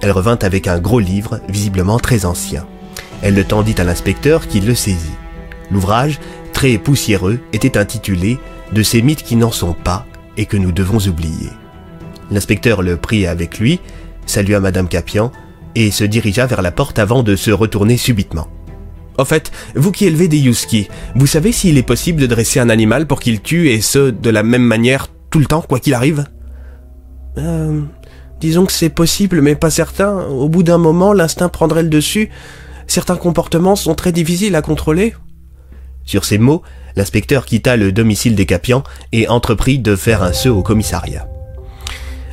Elle 0.00 0.10
revint 0.12 0.38
avec 0.42 0.68
un 0.68 0.78
gros 0.78 1.00
livre, 1.00 1.40
visiblement 1.48 1.98
très 1.98 2.24
ancien. 2.24 2.66
Elle 3.22 3.34
le 3.34 3.44
tendit 3.44 3.74
à 3.78 3.84
l'inspecteur 3.84 4.46
qui 4.46 4.60
le 4.60 4.74
saisit. 4.74 5.16
L'ouvrage, 5.70 6.20
très 6.52 6.78
poussiéreux, 6.78 7.40
était 7.52 7.78
intitulé 7.78 8.38
De 8.72 8.82
ces 8.82 9.00
mythes 9.00 9.22
qui 9.22 9.36
n'en 9.36 9.50
sont 9.50 9.72
pas 9.72 10.06
et 10.36 10.46
que 10.46 10.56
nous 10.56 10.72
devons 10.72 10.98
oublier. 10.98 11.50
L'inspecteur 12.30 12.82
le 12.82 12.96
prit 12.96 13.26
avec 13.26 13.58
lui, 13.58 13.80
salua 14.26 14.60
Madame 14.60 14.88
Capian 14.88 15.32
et 15.74 15.90
se 15.90 16.04
dirigea 16.04 16.46
vers 16.46 16.62
la 16.62 16.70
porte 16.70 16.98
avant 16.98 17.22
de 17.22 17.34
se 17.34 17.50
retourner 17.50 17.96
subitement. 17.96 18.48
Au 19.16 19.24
fait, 19.24 19.50
vous 19.74 19.90
qui 19.90 20.04
élevez 20.04 20.28
des 20.28 20.38
Yuski, 20.38 20.88
vous 21.16 21.26
savez 21.26 21.50
s'il 21.50 21.78
est 21.78 21.82
possible 21.82 22.20
de 22.20 22.26
dresser 22.26 22.60
un 22.60 22.68
animal 22.68 23.06
pour 23.06 23.20
qu'il 23.20 23.40
tue 23.40 23.70
et 23.70 23.80
ce, 23.80 24.10
de 24.10 24.30
la 24.30 24.42
même 24.42 24.62
manière, 24.62 25.08
tout 25.30 25.40
le 25.40 25.46
temps, 25.46 25.62
quoi 25.62 25.80
qu'il 25.80 25.94
arrive? 25.94 26.24
Euh. 27.36 27.82
Disons 28.40 28.66
que 28.66 28.72
c'est 28.72 28.88
possible, 28.88 29.40
mais 29.42 29.56
pas 29.56 29.70
certain. 29.70 30.26
Au 30.26 30.48
bout 30.48 30.62
d'un 30.62 30.78
moment, 30.78 31.12
l'instinct 31.12 31.48
prendrait 31.48 31.82
le 31.82 31.88
dessus. 31.88 32.30
Certains 32.86 33.16
comportements 33.16 33.76
sont 33.76 33.94
très 33.94 34.12
difficiles 34.12 34.54
à 34.54 34.62
contrôler. 34.62 35.14
Sur 36.04 36.24
ces 36.24 36.38
mots, 36.38 36.62
l'inspecteur 36.96 37.44
quitta 37.44 37.76
le 37.76 37.92
domicile 37.92 38.34
des 38.36 38.46
Capians 38.46 38.84
et 39.12 39.28
entreprit 39.28 39.78
de 39.78 39.96
faire 39.96 40.22
un 40.22 40.32
saut 40.32 40.56
au 40.56 40.62
commissariat. 40.62 41.28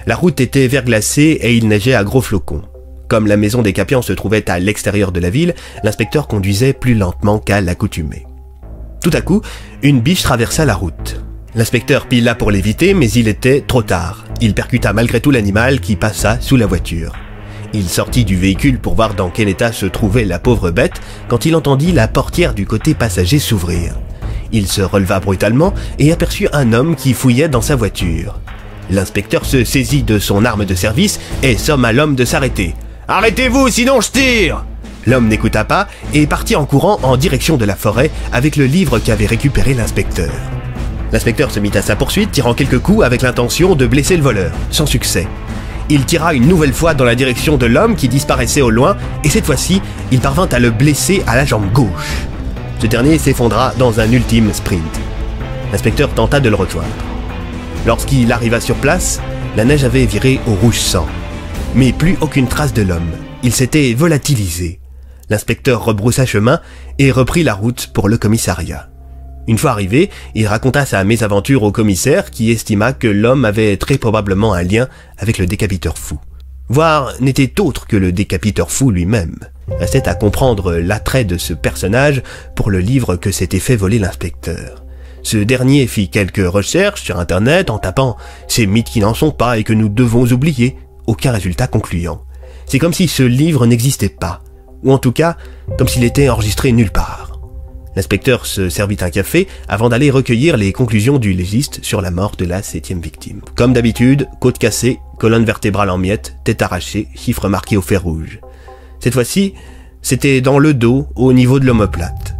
La 0.05 0.15
route 0.15 0.39
était 0.39 0.67
verglacée 0.67 1.39
et 1.41 1.55
il 1.55 1.67
neigeait 1.67 1.95
à 1.95 2.03
gros 2.03 2.21
flocons. 2.21 2.61
Comme 3.07 3.27
la 3.27 3.37
maison 3.37 3.63
des 3.63 3.73
Capians 3.73 4.01
se 4.01 4.13
trouvait 4.13 4.49
à 4.49 4.59
l'extérieur 4.59 5.11
de 5.11 5.19
la 5.19 5.29
ville, 5.29 5.55
l'inspecteur 5.83 6.27
conduisait 6.27 6.73
plus 6.73 6.95
lentement 6.95 7.39
qu'à 7.39 7.61
l'accoutumée. 7.61 8.25
Tout 9.03 9.11
à 9.13 9.21
coup, 9.21 9.41
une 9.83 10.01
biche 10.01 10.23
traversa 10.23 10.65
la 10.65 10.75
route. 10.75 11.21
L'inspecteur 11.55 12.07
pila 12.07 12.35
pour 12.35 12.51
l'éviter, 12.51 12.93
mais 12.93 13.09
il 13.11 13.29
était 13.29 13.61
trop 13.61 13.81
tard. 13.81 14.25
Il 14.41 14.53
percuta 14.53 14.91
malgré 14.91 15.21
tout 15.21 15.31
l'animal 15.31 15.79
qui 15.79 15.95
passa 15.95 16.37
sous 16.41 16.57
la 16.57 16.65
voiture. 16.65 17.13
Il 17.73 17.87
sortit 17.87 18.25
du 18.25 18.35
véhicule 18.35 18.77
pour 18.77 18.95
voir 18.95 19.13
dans 19.13 19.29
quel 19.29 19.47
état 19.47 19.71
se 19.71 19.85
trouvait 19.85 20.25
la 20.25 20.37
pauvre 20.37 20.71
bête 20.71 21.01
quand 21.29 21.45
il 21.45 21.55
entendit 21.55 21.93
la 21.93 22.09
portière 22.09 22.53
du 22.53 22.65
côté 22.65 22.93
passager 22.93 23.39
s'ouvrir. 23.39 23.95
Il 24.51 24.67
se 24.67 24.81
releva 24.81 25.21
brutalement 25.21 25.73
et 25.97 26.11
aperçut 26.11 26.49
un 26.51 26.73
homme 26.73 26.97
qui 26.97 27.13
fouillait 27.13 27.47
dans 27.47 27.61
sa 27.61 27.77
voiture. 27.77 28.37
L'inspecteur 28.89 29.45
se 29.45 29.63
saisit 29.63 30.03
de 30.03 30.19
son 30.19 30.43
arme 30.43 30.65
de 30.65 30.75
service 30.75 31.21
et 31.41 31.57
somma 31.57 31.93
l'homme 31.93 32.15
de 32.15 32.25
s'arrêter. 32.25 32.75
Arrêtez-vous, 33.07 33.69
sinon 33.69 34.01
je 34.01 34.11
tire 34.11 34.65
L'homme 35.07 35.29
n'écouta 35.29 35.63
pas 35.63 35.87
et 36.13 36.27
partit 36.27 36.57
en 36.57 36.65
courant 36.65 36.99
en 37.03 37.15
direction 37.15 37.55
de 37.55 37.65
la 37.65 37.75
forêt 37.75 38.11
avec 38.33 38.57
le 38.57 38.65
livre 38.65 38.99
qu'avait 38.99 39.25
récupéré 39.25 39.73
l'inspecteur. 39.73 40.31
L'inspecteur 41.11 41.51
se 41.51 41.59
mit 41.59 41.71
à 41.75 41.81
sa 41.81 41.95
poursuite, 41.95 42.31
tirant 42.31 42.53
quelques 42.53 42.79
coups 42.79 43.03
avec 43.03 43.21
l'intention 43.21 43.75
de 43.75 43.87
blesser 43.87 44.17
le 44.17 44.23
voleur, 44.23 44.51
sans 44.71 44.85
succès. 44.85 45.27
Il 45.89 46.05
tira 46.05 46.33
une 46.33 46.47
nouvelle 46.47 46.73
fois 46.73 46.93
dans 46.95 47.05
la 47.05 47.15
direction 47.15 47.57
de 47.57 47.67
l'homme 47.67 47.95
qui 47.95 48.07
disparaissait 48.07 48.61
au 48.61 48.71
loin, 48.71 48.97
et 49.23 49.29
cette 49.29 49.45
fois-ci, 49.45 49.81
il 50.11 50.19
parvint 50.19 50.49
à 50.51 50.59
le 50.59 50.71
blesser 50.71 51.23
à 51.27 51.35
la 51.35 51.45
jambe 51.45 51.71
gauche. 51.71 52.25
Ce 52.79 52.87
dernier 52.87 53.19
s'effondra 53.19 53.73
dans 53.77 53.99
un 53.99 54.11
ultime 54.11 54.51
sprint. 54.51 54.99
L'inspecteur 55.71 56.09
tenta 56.13 56.39
de 56.39 56.49
le 56.49 56.55
rejoindre. 56.55 56.87
Lorsqu'il 57.85 58.31
arriva 58.31 58.59
sur 58.59 58.75
place, 58.75 59.21
la 59.55 59.63
neige 59.63 59.83
avait 59.83 60.05
viré 60.05 60.39
au 60.47 60.53
rouge 60.53 60.79
sang. 60.79 61.05
Mais 61.75 61.93
plus 61.93 62.17
aucune 62.21 62.47
trace 62.47 62.73
de 62.73 62.81
l'homme. 62.81 63.11
Il 63.43 63.53
s'était 63.53 63.93
volatilisé. 63.93 64.79
L'inspecteur 65.29 65.83
rebroussa 65.83 66.25
chemin 66.25 66.59
et 66.97 67.11
reprit 67.11 67.43
la 67.43 67.53
route 67.53 67.87
pour 67.93 68.09
le 68.09 68.17
commissariat. 68.17 68.89
Une 69.47 69.57
fois 69.57 69.71
arrivé, 69.71 70.09
il 70.33 70.47
raconta 70.47 70.85
sa 70.85 71.03
mésaventure 71.03 71.63
au 71.63 71.71
commissaire 71.71 72.31
qui 72.31 72.51
estima 72.51 72.93
que 72.93 73.07
l'homme 73.07 73.45
avait 73.45 73.77
très 73.77 73.97
probablement 73.97 74.53
un 74.53 74.63
lien 74.63 74.87
avec 75.17 75.37
le 75.37 75.45
décapiteur 75.45 75.97
fou. 75.97 76.19
Voire 76.67 77.13
n'était 77.19 77.61
autre 77.61 77.85
que 77.85 77.95
le 77.95 78.11
décapiteur 78.11 78.71
fou 78.71 78.89
lui-même. 78.89 79.37
Restait 79.79 80.07
à 80.07 80.15
comprendre 80.15 80.73
l'attrait 80.73 81.25
de 81.25 81.37
ce 81.37 81.53
personnage 81.53 82.23
pour 82.55 82.71
le 82.71 82.79
livre 82.79 83.17
que 83.17 83.31
s'était 83.31 83.59
fait 83.59 83.75
voler 83.75 83.99
l'inspecteur. 83.99 84.83
Ce 85.21 85.37
dernier 85.37 85.85
fit 85.87 86.09
quelques 86.09 86.45
recherches 86.45 87.03
sur 87.03 87.19
Internet 87.19 87.69
en 87.69 87.77
tapant 87.77 88.17
ces 88.47 88.65
mythes 88.65 88.89
qui 88.89 88.99
n'en 88.99 89.13
sont 89.13 89.31
pas 89.31 89.57
et 89.57 89.63
que 89.63 89.73
nous 89.73 89.89
devons 89.89 90.25
oublier. 90.31 90.77
Aucun 91.07 91.31
résultat 91.31 91.67
concluant. 91.67 92.23
C'est 92.65 92.79
comme 92.79 92.93
si 92.93 93.07
ce 93.07 93.23
livre 93.23 93.67
n'existait 93.67 94.09
pas. 94.09 94.41
Ou 94.83 94.91
en 94.91 94.97
tout 94.97 95.11
cas, 95.11 95.37
comme 95.77 95.87
s'il 95.87 96.03
était 96.03 96.29
enregistré 96.29 96.71
nulle 96.71 96.91
part. 96.91 97.34
L'inspecteur 97.95 98.45
se 98.45 98.69
servit 98.69 98.97
un 99.01 99.09
café 99.09 99.47
avant 99.67 99.89
d'aller 99.89 100.11
recueillir 100.11 100.57
les 100.57 100.73
conclusions 100.73 101.17
du 101.17 101.33
légiste 101.33 101.79
sur 101.83 102.01
la 102.01 102.11
mort 102.11 102.35
de 102.37 102.45
la 102.45 102.61
septième 102.61 103.01
victime. 103.01 103.41
Comme 103.55 103.73
d'habitude, 103.73 104.27
côte 104.39 104.57
cassée, 104.57 104.99
colonne 105.17 105.45
vertébrale 105.45 105.89
en 105.89 105.97
miettes, 105.97 106.35
tête 106.43 106.61
arrachée, 106.61 107.07
chiffre 107.15 107.47
marqué 107.47 107.77
au 107.77 107.81
fer 107.81 108.03
rouge. 108.03 108.39
Cette 108.99 109.13
fois-ci, 109.13 109.53
c'était 110.01 110.41
dans 110.41 110.59
le 110.59 110.73
dos, 110.73 111.07
au 111.15 111.33
niveau 111.33 111.59
de 111.59 111.65
l'omoplate. 111.65 112.35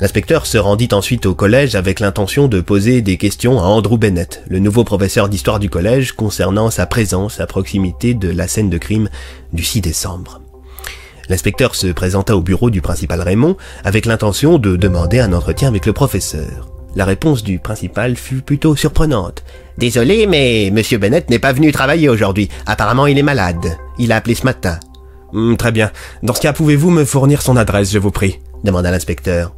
L'inspecteur 0.00 0.44
se 0.44 0.58
rendit 0.58 0.88
ensuite 0.92 1.24
au 1.24 1.34
collège 1.34 1.74
avec 1.74 2.00
l'intention 2.00 2.48
de 2.48 2.60
poser 2.60 3.00
des 3.00 3.16
questions 3.16 3.58
à 3.58 3.62
Andrew 3.62 3.96
Bennett, 3.96 4.42
le 4.46 4.58
nouveau 4.58 4.84
professeur 4.84 5.30
d'histoire 5.30 5.58
du 5.58 5.70
collège, 5.70 6.12
concernant 6.12 6.70
sa 6.70 6.84
présence 6.84 7.40
à 7.40 7.46
proximité 7.46 8.12
de 8.12 8.28
la 8.28 8.46
scène 8.46 8.68
de 8.68 8.76
crime 8.76 9.08
du 9.54 9.64
6 9.64 9.80
décembre. 9.80 10.42
L'inspecteur 11.28 11.74
se 11.74 11.88
présenta 11.88 12.36
au 12.36 12.40
bureau 12.40 12.70
du 12.70 12.80
principal 12.80 13.20
Raymond 13.20 13.56
avec 13.84 14.06
l'intention 14.06 14.58
de 14.58 14.76
demander 14.76 15.20
un 15.20 15.32
entretien 15.32 15.68
avec 15.68 15.86
le 15.86 15.92
professeur. 15.92 16.68
La 16.94 17.04
réponse 17.04 17.42
du 17.42 17.58
principal 17.58 18.16
fut 18.16 18.40
plutôt 18.40 18.74
surprenante. 18.74 19.44
Désolé, 19.76 20.26
mais 20.26 20.70
Monsieur 20.72 20.98
Bennett 20.98 21.28
n'est 21.28 21.38
pas 21.38 21.52
venu 21.52 21.70
travailler 21.70 22.08
aujourd'hui. 22.08 22.48
Apparemment, 22.64 23.06
il 23.06 23.18
est 23.18 23.22
malade. 23.22 23.76
Il 23.98 24.12
a 24.12 24.16
appelé 24.16 24.34
ce 24.34 24.44
matin. 24.44 24.80
Hmm, 25.32 25.56
très 25.56 25.72
bien. 25.72 25.90
Dans 26.22 26.32
ce 26.32 26.40
cas, 26.40 26.54
pouvez-vous 26.54 26.90
me 26.90 27.04
fournir 27.04 27.42
son 27.42 27.56
adresse, 27.56 27.92
je 27.92 27.98
vous 27.98 28.10
prie? 28.10 28.40
demanda 28.64 28.90
l'inspecteur. 28.90 29.54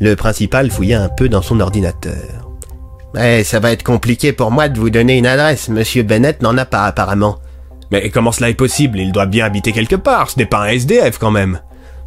Le 0.00 0.16
principal 0.16 0.70
fouilla 0.70 1.02
un 1.02 1.08
peu 1.08 1.28
dans 1.28 1.42
son 1.42 1.60
ordinateur. 1.60 2.48
Eh, 3.18 3.42
ça 3.44 3.60
va 3.60 3.72
être 3.72 3.82
compliqué 3.82 4.32
pour 4.32 4.50
moi 4.50 4.68
de 4.68 4.78
vous 4.78 4.90
donner 4.90 5.18
une 5.18 5.26
adresse. 5.26 5.68
Monsieur 5.68 6.02
Bennett 6.02 6.40
n'en 6.40 6.56
a 6.56 6.64
pas 6.64 6.84
apparemment. 6.84 7.38
Mais 7.90 8.10
comment 8.10 8.32
cela 8.32 8.50
est 8.50 8.54
possible? 8.54 8.98
Il 8.98 9.12
doit 9.12 9.26
bien 9.26 9.46
habiter 9.46 9.72
quelque 9.72 9.96
part, 9.96 10.30
ce 10.30 10.38
n'est 10.38 10.46
pas 10.46 10.62
un 10.64 10.68
SDF 10.68 11.18
quand 11.18 11.30
même. 11.30 11.60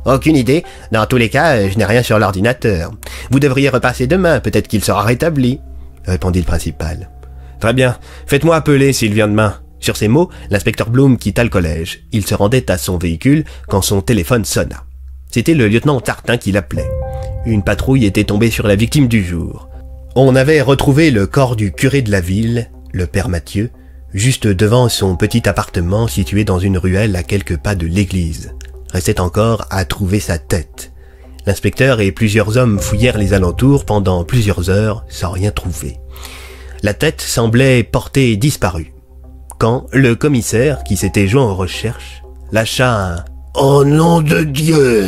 Aucune 0.06 0.36
idée. 0.36 0.64
Dans 0.91 1.06
tous 1.06 1.18
les 1.18 1.30
cas, 1.30 1.68
je 1.70 1.78
n'ai 1.78 1.86
rien 1.86 2.03
sur 2.03 2.18
l'ordinateur. 2.18 2.91
Vous 3.30 3.40
devriez 3.40 3.70
repasser 3.70 4.08
demain, 4.08 4.40
peut-être 4.40 4.68
qu'il 4.68 4.84
sera 4.84 5.03
rétabli, 5.03 5.60
répondit 6.06 6.40
le 6.40 6.45
principal. 6.45 7.10
Très 7.60 7.74
bien. 7.74 7.98
Faites-moi 8.26 8.56
appeler 8.56 8.94
s'il 8.94 9.14
vient 9.14 9.28
demain. 9.28 9.56
Sur 9.80 9.98
ces 9.98 10.08
mots, 10.08 10.30
l'inspecteur 10.49 10.90
Bloom 10.90 11.18
quitta 11.18 11.44
le 11.44 11.49
collège. 11.49 12.03
Il 12.12 12.26
se 12.26 12.36
rendait 12.36 12.70
à 12.72 12.78
son 12.78 12.98
véhicule 12.98 13.44
quand 13.68 13.82
son 13.82 14.02
téléphone 14.02 14.45
sonna. 14.45 14.84
C'était 15.30 15.53
le 15.53 15.68
lieutenant 15.68 16.02
Tartin 16.02 16.38
qui 16.38 16.52
l'appelait. 16.52 16.90
Une 17.45 17.64
patrouille 17.64 18.06
était 18.06 18.24
tombée 18.24 18.52
sur 18.52 18.68
la 18.68 18.76
victime 18.76 19.08
du 19.08 19.24
jour. 19.24 19.70
On 20.16 20.36
avait 20.36 20.62
retrouvé 20.62 21.10
le 21.10 21.26
corps 21.26 21.56
du 21.56 21.72
curé 21.72 22.02
de 22.02 22.12
la 22.12 22.20
ville, 22.20 22.70
le 22.91 23.08
père 23.08 23.30
Mathieu, 23.30 23.72
juste 24.14 24.48
devant 24.48 24.90
son 24.90 25.16
petit 25.16 25.48
appartement 25.48 26.08
situé 26.08 26.44
dans 26.44 26.60
une 26.60 26.78
ruelle 26.78 27.16
à 27.16 27.24
quelques 27.24 27.58
pas 27.58 27.76
de 27.76 27.88
l'église. 27.88 28.54
Restait 28.92 29.22
encore 29.22 29.66
à 29.70 29.86
trouver 29.86 30.20
sa 30.20 30.38
tête. 30.38 30.92
L'inspecteur 31.46 32.02
et 32.02 32.12
plusieurs 32.12 32.58
hommes 32.58 32.80
fouillèrent 32.80 33.18
les 33.18 33.34
alentours 33.34 33.86
pendant 33.86 34.24
plusieurs 34.24 34.70
heures 34.70 35.06
sans 35.10 35.32
rien 35.32 35.52
trouver. 35.52 35.98
La 36.84 36.94
tête 36.94 37.22
semblait 37.22 37.84
portée 37.84 38.36
disparue. 38.38 38.94
Quand 39.58 39.86
le 39.92 40.16
commissaire, 40.16 40.84
qui 40.84 40.98
s'était 40.98 41.28
joint 41.28 41.46
aux 41.46 41.56
recherches, 41.56 42.24
lâcha 42.52 42.94
un 42.94 43.26
Oh 43.54 43.84
nom 43.84 44.22
de 44.22 44.44
Dieu 44.44 45.08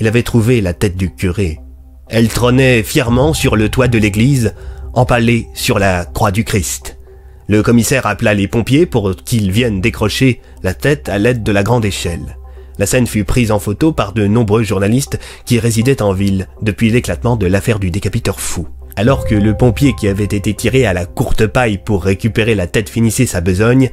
Il 0.00 0.06
avait 0.06 0.22
trouvé 0.22 0.60
la 0.60 0.74
tête 0.74 0.96
du 0.96 1.14
curé. 1.14 1.60
Elle 2.08 2.28
trônait 2.28 2.82
fièrement 2.82 3.32
sur 3.32 3.56
le 3.56 3.68
toit 3.68 3.88
de 3.88 3.98
l'église, 3.98 4.54
empalée 4.92 5.48
sur 5.54 5.78
la 5.78 6.04
croix 6.04 6.30
du 6.30 6.44
Christ. 6.44 6.98
Le 7.46 7.62
commissaire 7.62 8.06
appela 8.06 8.32
les 8.32 8.48
pompiers 8.48 8.86
pour 8.86 9.14
qu'ils 9.16 9.50
viennent 9.50 9.80
décrocher 9.80 10.40
la 10.62 10.72
tête 10.72 11.08
à 11.08 11.18
l'aide 11.18 11.42
de 11.42 11.52
la 11.52 11.62
grande 11.62 11.84
échelle. 11.84 12.38
La 12.78 12.86
scène 12.86 13.06
fut 13.06 13.24
prise 13.24 13.52
en 13.52 13.58
photo 13.58 13.92
par 13.92 14.12
de 14.12 14.26
nombreux 14.26 14.62
journalistes 14.62 15.18
qui 15.44 15.58
résidaient 15.58 16.02
en 16.02 16.12
ville 16.12 16.48
depuis 16.62 16.90
l'éclatement 16.90 17.36
de 17.36 17.46
l'affaire 17.46 17.78
du 17.78 17.90
décapiteur 17.90 18.40
fou. 18.40 18.66
Alors 18.96 19.26
que 19.26 19.34
le 19.34 19.54
pompier 19.54 19.94
qui 19.94 20.08
avait 20.08 20.24
été 20.24 20.54
tiré 20.54 20.86
à 20.86 20.92
la 20.92 21.04
courte 21.04 21.46
paille 21.46 21.78
pour 21.78 22.04
récupérer 22.04 22.54
la 22.54 22.66
tête 22.66 22.88
finissait 22.88 23.26
sa 23.26 23.40
besogne, 23.40 23.90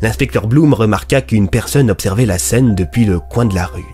l'inspecteur 0.00 0.46
Bloom 0.46 0.74
remarqua 0.74 1.20
qu'une 1.20 1.48
personne 1.48 1.90
observait 1.90 2.26
la 2.26 2.38
scène 2.38 2.74
depuis 2.74 3.04
le 3.04 3.20
coin 3.20 3.44
de 3.44 3.54
la 3.54 3.66
rue. 3.66 3.84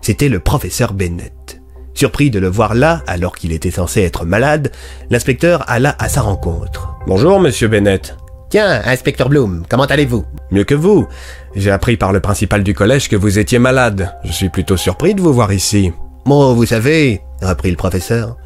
C'était 0.00 0.28
le 0.28 0.40
professeur 0.40 0.92
Bennett. 0.92 1.60
Surpris 1.94 2.30
de 2.30 2.38
le 2.38 2.48
voir 2.48 2.74
là, 2.74 3.02
alors 3.06 3.36
qu'il 3.36 3.52
était 3.52 3.72
censé 3.72 4.02
être 4.02 4.24
malade, 4.24 4.70
l'inspecteur 5.10 5.64
alla 5.66 5.96
à 5.98 6.08
sa 6.08 6.20
rencontre. 6.20 6.94
Bonjour, 7.06 7.40
monsieur 7.40 7.66
Bennett. 7.66 8.14
Tiens, 8.50 8.80
inspecteur 8.86 9.28
Bloom, 9.28 9.64
comment 9.68 9.84
allez-vous? 9.84 10.24
Mieux 10.50 10.64
que 10.64 10.74
vous. 10.74 11.06
J'ai 11.54 11.70
appris 11.70 11.98
par 11.98 12.12
le 12.12 12.20
principal 12.20 12.62
du 12.62 12.72
collège 12.72 13.10
que 13.10 13.16
vous 13.16 13.38
étiez 13.38 13.58
malade. 13.58 14.14
Je 14.24 14.32
suis 14.32 14.48
plutôt 14.48 14.78
surpris 14.78 15.14
de 15.14 15.20
vous 15.20 15.34
voir 15.34 15.52
ici. 15.52 15.92
Bon, 16.24 16.54
vous 16.54 16.64
savez, 16.64 17.20
reprit 17.42 17.70
le 17.70 17.76
professeur, 17.76 18.36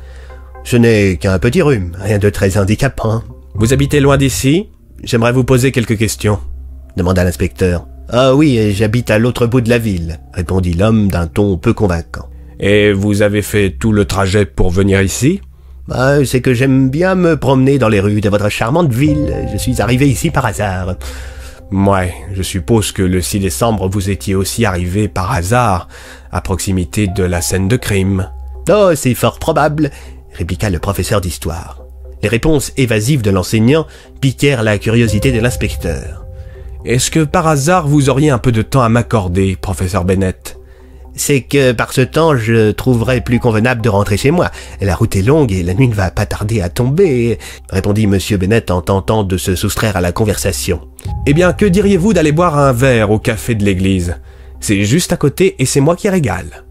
ce 0.64 0.76
n'est 0.76 1.16
qu'un 1.16 1.38
petit 1.38 1.62
rhume, 1.62 1.96
rien 2.00 2.18
de 2.18 2.30
très 2.30 2.58
handicapant. 2.58 3.22
Vous 3.54 3.72
habitez 3.72 4.00
loin 4.00 4.16
d'ici? 4.16 4.70
J'aimerais 5.04 5.32
vous 5.32 5.44
poser 5.44 5.72
quelques 5.72 5.98
questions. 5.98 6.38
demanda 6.96 7.22
l'inspecteur. 7.24 7.86
Ah 8.08 8.34
oui, 8.34 8.72
j'habite 8.72 9.10
à 9.10 9.18
l'autre 9.18 9.46
bout 9.46 9.60
de 9.60 9.70
la 9.70 9.78
ville, 9.78 10.18
répondit 10.34 10.74
l'homme 10.74 11.08
d'un 11.08 11.26
ton 11.26 11.56
peu 11.58 11.72
convaincant. 11.72 12.28
Et 12.60 12.92
vous 12.92 13.22
avez 13.22 13.42
fait 13.42 13.70
tout 13.70 13.92
le 13.92 14.04
trajet 14.04 14.46
pour 14.46 14.70
venir 14.70 15.00
ici? 15.00 15.40
Bah, 15.88 16.24
c'est 16.24 16.40
que 16.40 16.54
j'aime 16.54 16.90
bien 16.90 17.14
me 17.14 17.36
promener 17.36 17.78
dans 17.78 17.88
les 17.88 18.00
rues 18.00 18.20
de 18.20 18.28
votre 18.28 18.48
charmante 18.48 18.92
ville. 18.92 19.34
Je 19.52 19.58
suis 19.58 19.80
arrivé 19.80 20.08
ici 20.08 20.30
par 20.30 20.46
hasard. 20.46 20.96
Ouais, 21.72 22.14
je 22.34 22.42
suppose 22.42 22.92
que 22.92 23.02
le 23.02 23.22
6 23.22 23.40
décembre 23.40 23.88
vous 23.88 24.10
étiez 24.10 24.34
aussi 24.34 24.64
arrivé 24.64 25.08
par 25.08 25.32
hasard 25.32 25.88
à 26.30 26.40
proximité 26.40 27.06
de 27.06 27.24
la 27.24 27.40
scène 27.40 27.66
de 27.66 27.76
crime. 27.76 28.30
Oh, 28.68 28.90
c'est 28.94 29.14
fort 29.14 29.38
probable, 29.38 29.90
répliqua 30.34 30.70
le 30.70 30.78
professeur 30.78 31.20
d'histoire. 31.20 31.82
Les 32.22 32.28
réponses 32.28 32.72
évasives 32.76 33.22
de 33.22 33.30
l'enseignant 33.30 33.86
piquèrent 34.20 34.62
la 34.62 34.78
curiosité 34.78 35.32
de 35.32 35.40
l'inspecteur. 35.40 36.26
Est-ce 36.84 37.10
que 37.10 37.24
par 37.24 37.46
hasard 37.46 37.88
vous 37.88 38.10
auriez 38.10 38.30
un 38.30 38.38
peu 38.38 38.52
de 38.52 38.62
temps 38.62 38.82
à 38.82 38.88
m'accorder, 38.88 39.56
professeur 39.56 40.04
Bennett? 40.04 40.58
C'est 41.14 41.42
que 41.42 41.72
par 41.72 41.92
ce 41.92 42.00
temps, 42.00 42.36
je 42.36 42.70
trouverais 42.70 43.20
plus 43.20 43.38
convenable 43.38 43.82
de 43.82 43.88
rentrer 43.88 44.16
chez 44.16 44.30
moi. 44.30 44.50
La 44.80 44.94
route 44.94 45.16
est 45.16 45.22
longue 45.22 45.52
et 45.52 45.62
la 45.62 45.74
nuit 45.74 45.88
ne 45.88 45.94
va 45.94 46.10
pas 46.10 46.26
tarder 46.26 46.60
à 46.60 46.68
tomber, 46.68 47.38
répondit 47.70 48.06
monsieur 48.06 48.36
Bennett 48.36 48.70
en 48.70 48.80
tentant 48.80 49.22
de 49.24 49.36
se 49.36 49.54
soustraire 49.54 49.96
à 49.96 50.00
la 50.00 50.12
conversation. 50.12 50.80
Eh 51.26 51.34
bien, 51.34 51.52
que 51.52 51.66
diriez-vous 51.66 52.12
d'aller 52.12 52.32
boire 52.32 52.58
un 52.58 52.72
verre 52.72 53.10
au 53.10 53.18
café 53.18 53.54
de 53.54 53.64
l'église? 53.64 54.16
C'est 54.60 54.84
juste 54.84 55.12
à 55.12 55.16
côté 55.16 55.56
et 55.58 55.66
c'est 55.66 55.80
moi 55.80 55.96
qui 55.96 56.08
régale. 56.08 56.64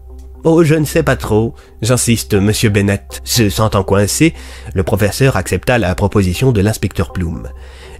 Oh, 0.44 0.64
je 0.64 0.74
ne 0.74 0.84
sais 0.84 1.04
pas 1.04 1.14
trop. 1.14 1.54
J'insiste, 1.82 2.34
monsieur 2.34 2.68
Bennett. 2.68 3.20
Se 3.22 3.48
sentant 3.48 3.84
coincé, 3.84 4.34
le 4.74 4.82
professeur 4.82 5.36
accepta 5.36 5.78
la 5.78 5.94
proposition 5.94 6.50
de 6.50 6.60
l'inspecteur 6.60 7.12
Bloom. 7.12 7.48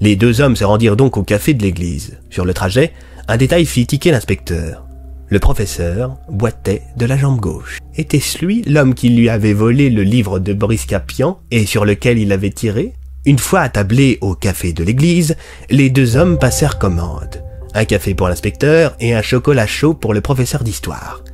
Les 0.00 0.16
deux 0.16 0.40
hommes 0.40 0.56
se 0.56 0.64
rendirent 0.64 0.96
donc 0.96 1.16
au 1.16 1.22
café 1.22 1.54
de 1.54 1.62
l'église. 1.62 2.18
Sur 2.30 2.44
le 2.44 2.52
trajet, 2.52 2.92
un 3.28 3.36
détail 3.36 3.64
fit 3.64 3.86
tiquer 3.86 4.10
l'inspecteur. 4.10 4.84
Le 5.32 5.38
professeur 5.38 6.18
boitait 6.28 6.82
de 6.98 7.06
la 7.06 7.16
jambe 7.16 7.40
gauche. 7.40 7.78
Était-ce 7.96 8.44
lui, 8.44 8.60
l'homme 8.66 8.92
qui 8.92 9.08
lui 9.08 9.30
avait 9.30 9.54
volé 9.54 9.88
le 9.88 10.02
livre 10.02 10.38
de 10.38 10.52
Boris 10.52 10.84
Capian 10.84 11.38
et 11.50 11.64
sur 11.64 11.86
lequel 11.86 12.18
il 12.18 12.32
avait 12.32 12.50
tiré? 12.50 12.92
Une 13.24 13.38
fois 13.38 13.60
attablés 13.60 14.18
au 14.20 14.34
café 14.34 14.74
de 14.74 14.84
l'église, 14.84 15.38
les 15.70 15.88
deux 15.88 16.18
hommes 16.18 16.38
passèrent 16.38 16.78
commande. 16.78 17.42
Un 17.72 17.86
café 17.86 18.12
pour 18.12 18.28
l'inspecteur 18.28 18.94
et 19.00 19.14
un 19.14 19.22
chocolat 19.22 19.66
chaud 19.66 19.94
pour 19.94 20.12
le 20.12 20.20
professeur 20.20 20.64
d'histoire. 20.64 21.24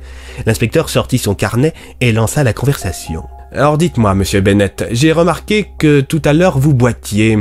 L'inspecteur 0.45 0.87
sortit 0.87 1.17
son 1.17 1.35
carnet 1.35 1.73
et 1.99 2.13
lança 2.13 2.45
la 2.45 2.53
conversation. 2.53 3.25
Alors 3.51 3.77
dites-moi, 3.77 4.15
monsieur 4.15 4.39
Bennett, 4.39 4.85
j'ai 4.91 5.11
remarqué 5.11 5.71
que 5.77 5.99
tout 5.99 6.21
à 6.23 6.31
l'heure 6.31 6.57
vous 6.57 6.73
boitiez. 6.73 7.37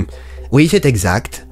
Oui, 0.51 0.66
c'est 0.68 0.86
exact. 0.86 1.47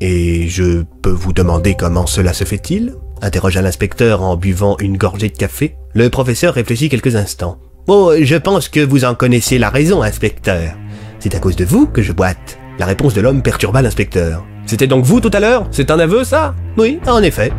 Et 0.00 0.46
je 0.46 0.84
peux 1.02 1.10
vous 1.10 1.32
demander 1.32 1.74
comment 1.74 2.06
cela 2.06 2.32
se 2.32 2.44
fait-il? 2.44 2.94
Interrogea 3.22 3.62
l'inspecteur 3.62 4.22
en 4.22 4.36
buvant 4.36 4.76
une 4.78 4.98
gorgée 4.98 5.28
de 5.28 5.36
café. 5.36 5.76
Le 5.94 6.10
professeur 6.10 6.54
réfléchit 6.54 6.88
quelques 6.88 7.16
instants. 7.16 7.58
Oh, 7.88 8.12
je 8.20 8.36
pense 8.36 8.68
que 8.68 8.80
vous 8.80 9.04
en 9.04 9.14
connaissez 9.14 9.58
la 9.58 9.70
raison, 9.70 10.02
inspecteur. 10.02 10.74
C'est 11.18 11.34
à 11.34 11.38
cause 11.38 11.56
de 11.56 11.64
vous 11.64 11.86
que 11.86 12.02
je 12.02 12.12
boite. 12.12 12.58
La 12.78 12.86
réponse 12.86 13.14
de 13.14 13.20
l'homme 13.20 13.42
perturba 13.42 13.82
l'inspecteur. 13.82 14.44
C'était 14.66 14.86
donc 14.86 15.04
vous 15.04 15.20
tout 15.20 15.30
à 15.32 15.40
l'heure? 15.40 15.66
C'est 15.70 15.90
un 15.90 15.98
aveu, 15.98 16.24
ça 16.24 16.54
Oui, 16.76 17.00
en 17.06 17.22
effet. 17.22 17.52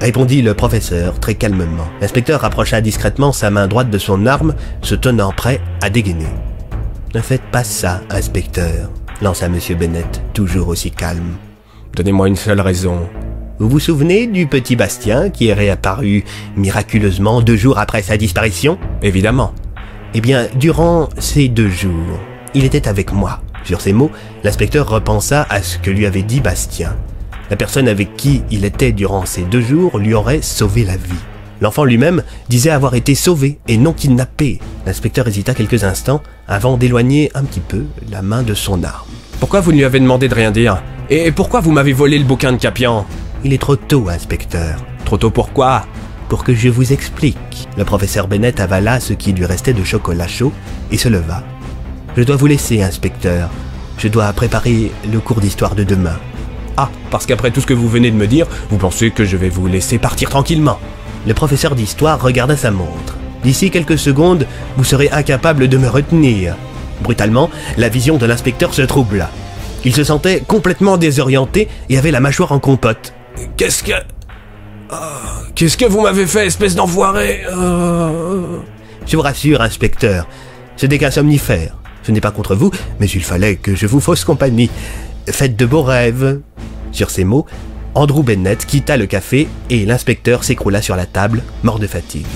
Répondit 0.00 0.42
le 0.42 0.54
professeur 0.54 1.18
très 1.18 1.34
calmement. 1.34 1.88
L'inspecteur 2.00 2.40
rapprocha 2.40 2.80
discrètement 2.80 3.32
sa 3.32 3.50
main 3.50 3.66
droite 3.66 3.90
de 3.90 3.98
son 3.98 4.26
arme, 4.26 4.54
se 4.82 4.94
tenant 4.94 5.32
prêt 5.32 5.60
à 5.82 5.90
dégainer. 5.90 6.26
Ne 7.14 7.20
faites 7.20 7.42
pas 7.50 7.64
ça, 7.64 8.02
inspecteur, 8.10 8.90
lança 9.22 9.46
M. 9.46 9.58
Bennett, 9.78 10.22
toujours 10.34 10.68
aussi 10.68 10.90
calme. 10.90 11.36
Donnez-moi 11.96 12.28
une 12.28 12.36
seule 12.36 12.60
raison. 12.60 13.08
Vous 13.60 13.68
vous 13.68 13.80
souvenez 13.80 14.28
du 14.28 14.46
petit 14.46 14.76
Bastien 14.76 15.30
qui 15.30 15.48
est 15.48 15.54
réapparu 15.54 16.22
miraculeusement 16.56 17.40
deux 17.40 17.56
jours 17.56 17.78
après 17.78 18.02
sa 18.02 18.16
disparition? 18.16 18.78
Évidemment. 19.02 19.52
Eh 20.14 20.20
bien, 20.20 20.46
durant 20.54 21.08
ces 21.18 21.48
deux 21.48 21.68
jours, 21.68 22.20
il 22.54 22.64
était 22.64 22.86
avec 22.86 23.12
moi. 23.12 23.40
Sur 23.64 23.80
ces 23.80 23.92
mots, 23.92 24.12
l'inspecteur 24.44 24.88
repensa 24.88 25.44
à 25.50 25.60
ce 25.60 25.76
que 25.78 25.90
lui 25.90 26.06
avait 26.06 26.22
dit 26.22 26.38
Bastien. 26.38 26.94
La 27.50 27.56
personne 27.56 27.88
avec 27.88 28.14
qui 28.14 28.42
il 28.52 28.64
était 28.64 28.92
durant 28.92 29.26
ces 29.26 29.42
deux 29.42 29.60
jours 29.60 29.98
lui 29.98 30.14
aurait 30.14 30.42
sauvé 30.42 30.84
la 30.84 30.96
vie. 30.96 31.24
L'enfant 31.60 31.82
lui-même 31.82 32.22
disait 32.48 32.70
avoir 32.70 32.94
été 32.94 33.16
sauvé 33.16 33.58
et 33.66 33.76
non 33.76 33.92
kidnappé. 33.92 34.60
L'inspecteur 34.86 35.26
hésita 35.26 35.52
quelques 35.54 35.82
instants 35.82 36.22
avant 36.46 36.76
d'éloigner 36.76 37.32
un 37.34 37.42
petit 37.42 37.58
peu 37.58 37.86
la 38.08 38.22
main 38.22 38.44
de 38.44 38.54
son 38.54 38.84
arme. 38.84 39.08
Pourquoi 39.40 39.60
vous 39.60 39.72
lui 39.72 39.82
avez 39.82 39.98
demandé 39.98 40.28
de 40.28 40.34
rien 40.34 40.52
dire? 40.52 40.80
Et 41.10 41.32
pourquoi 41.32 41.58
vous 41.58 41.72
m'avez 41.72 41.92
volé 41.92 42.20
le 42.20 42.24
bouquin 42.24 42.52
de 42.52 42.58
Capian? 42.58 43.04
Il 43.44 43.52
est 43.52 43.60
trop 43.60 43.76
tôt, 43.76 44.08
inspecteur. 44.08 44.84
Trop 45.04 45.16
tôt 45.16 45.30
pourquoi 45.30 45.86
Pour 46.28 46.42
que 46.42 46.54
je 46.54 46.68
vous 46.68 46.92
explique. 46.92 47.68
Le 47.76 47.84
professeur 47.84 48.26
Bennett 48.26 48.58
avala 48.58 48.98
ce 48.98 49.12
qui 49.12 49.32
lui 49.32 49.46
restait 49.46 49.72
de 49.72 49.84
chocolat 49.84 50.26
chaud 50.26 50.52
et 50.90 50.98
se 50.98 51.08
leva. 51.08 51.44
Je 52.16 52.24
dois 52.24 52.36
vous 52.36 52.46
laisser, 52.46 52.82
inspecteur. 52.82 53.48
Je 53.96 54.08
dois 54.08 54.32
préparer 54.32 54.90
le 55.10 55.20
cours 55.20 55.40
d'histoire 55.40 55.76
de 55.76 55.84
demain. 55.84 56.16
Ah, 56.76 56.90
parce 57.10 57.26
qu'après 57.26 57.50
tout 57.52 57.60
ce 57.60 57.66
que 57.66 57.74
vous 57.74 57.88
venez 57.88 58.10
de 58.10 58.16
me 58.16 58.26
dire, 58.26 58.46
vous 58.70 58.76
pensez 58.76 59.10
que 59.12 59.24
je 59.24 59.36
vais 59.36 59.48
vous 59.48 59.66
laisser 59.68 59.98
partir 59.98 60.30
tranquillement. 60.30 60.78
Le 61.26 61.34
professeur 61.34 61.76
d'histoire 61.76 62.20
regarda 62.20 62.56
sa 62.56 62.72
montre. 62.72 63.16
D'ici 63.44 63.70
quelques 63.70 63.98
secondes, 63.98 64.46
vous 64.76 64.84
serez 64.84 65.10
incapable 65.10 65.68
de 65.68 65.78
me 65.78 65.88
retenir. 65.88 66.56
Brutalement, 67.02 67.50
la 67.76 67.88
vision 67.88 68.16
de 68.16 68.26
l'inspecteur 68.26 68.74
se 68.74 68.82
troubla. 68.82 69.30
Il 69.84 69.94
se 69.94 70.02
sentait 70.02 70.42
complètement 70.46 70.96
désorienté 70.96 71.68
et 71.88 71.98
avait 71.98 72.10
la 72.10 72.20
mâchoire 72.20 72.50
en 72.50 72.58
compote. 72.58 73.14
Qu'est-ce 73.56 73.82
que... 73.82 73.92
Ah, 74.90 75.42
Qu'est-ce 75.54 75.76
que 75.76 75.84
vous 75.84 76.00
m'avez 76.02 76.26
fait, 76.26 76.46
espèce 76.46 76.74
d'enfoiré 76.74 77.42
Ah. 77.50 78.10
Je 79.06 79.16
vous 79.16 79.22
rassure, 79.22 79.60
inspecteur, 79.60 80.26
ce 80.76 80.86
n'est 80.86 80.98
qu'un 80.98 81.10
somnifère. 81.10 81.76
Ce 82.02 82.12
n'est 82.12 82.20
pas 82.20 82.30
contre 82.30 82.54
vous, 82.54 82.70
mais 83.00 83.06
il 83.06 83.22
fallait 83.22 83.56
que 83.56 83.74
je 83.74 83.86
vous 83.86 84.00
fausse 84.00 84.24
compagnie. 84.24 84.70
Faites 85.28 85.56
de 85.56 85.66
beaux 85.66 85.82
rêves. 85.82 86.40
Sur 86.92 87.10
ces 87.10 87.24
mots, 87.24 87.44
Andrew 87.94 88.22
Bennett 88.22 88.64
quitta 88.64 88.96
le 88.96 89.06
café 89.06 89.46
et 89.68 89.84
l'inspecteur 89.84 90.42
s'écroula 90.44 90.80
sur 90.80 90.96
la 90.96 91.04
table, 91.04 91.42
mort 91.64 91.78
de 91.78 91.86
fatigue. 91.86 92.26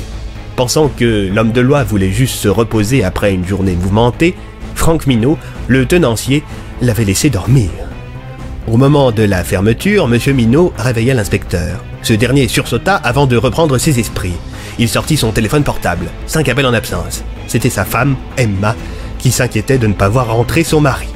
Pensant 0.56 0.89
que 0.89 1.31
l'homme 1.32 1.52
de 1.52 1.62
loi 1.62 1.85
voulait 1.85 2.10
juste 2.10 2.36
se 2.36 2.48
reposer 2.48 3.02
après 3.02 3.32
une 3.32 3.47
journée 3.47 3.74
mouvementée, 3.74 4.35
Frank 4.74 5.06
Minot, 5.06 5.39
le 5.69 5.86
tenancier, 5.86 6.43
l'avait 6.82 7.05
laissé 7.05 7.31
dormir. 7.31 7.70
Au 8.69 8.77
moment 8.77 9.11
de 9.11 9.25
la 9.25 9.43
fermeture, 9.43 10.09
M. 10.13 10.37
Minot 10.37 10.73
réveilla 10.79 11.15
l'inspecteur. 11.15 11.83
Ce 12.03 12.13
dernier 12.13 12.47
sursauta 12.47 12.95
avant 12.95 13.27
de 13.27 13.37
reprendre 13.37 13.77
ses 13.77 13.99
esprits. 13.99 14.37
Il 14.79 14.89
sortit 14.89 15.17
son 15.17 15.33
téléphone 15.33 15.65
portable. 15.65 16.07
Cinq 16.27 16.49
appels 16.49 16.67
en 16.67 16.73
absence. 16.73 17.25
C'était 17.49 17.71
sa 17.71 17.85
femme, 17.85 18.17
Emma, 18.37 18.77
qui 19.19 19.33
s'inquiétait 19.33 19.79
de 19.79 19.89
ne 19.89 19.95
pas 19.95 20.09
voir 20.09 20.33
rentrer 20.33 20.63
son 20.63 20.81
mari. 20.81 21.09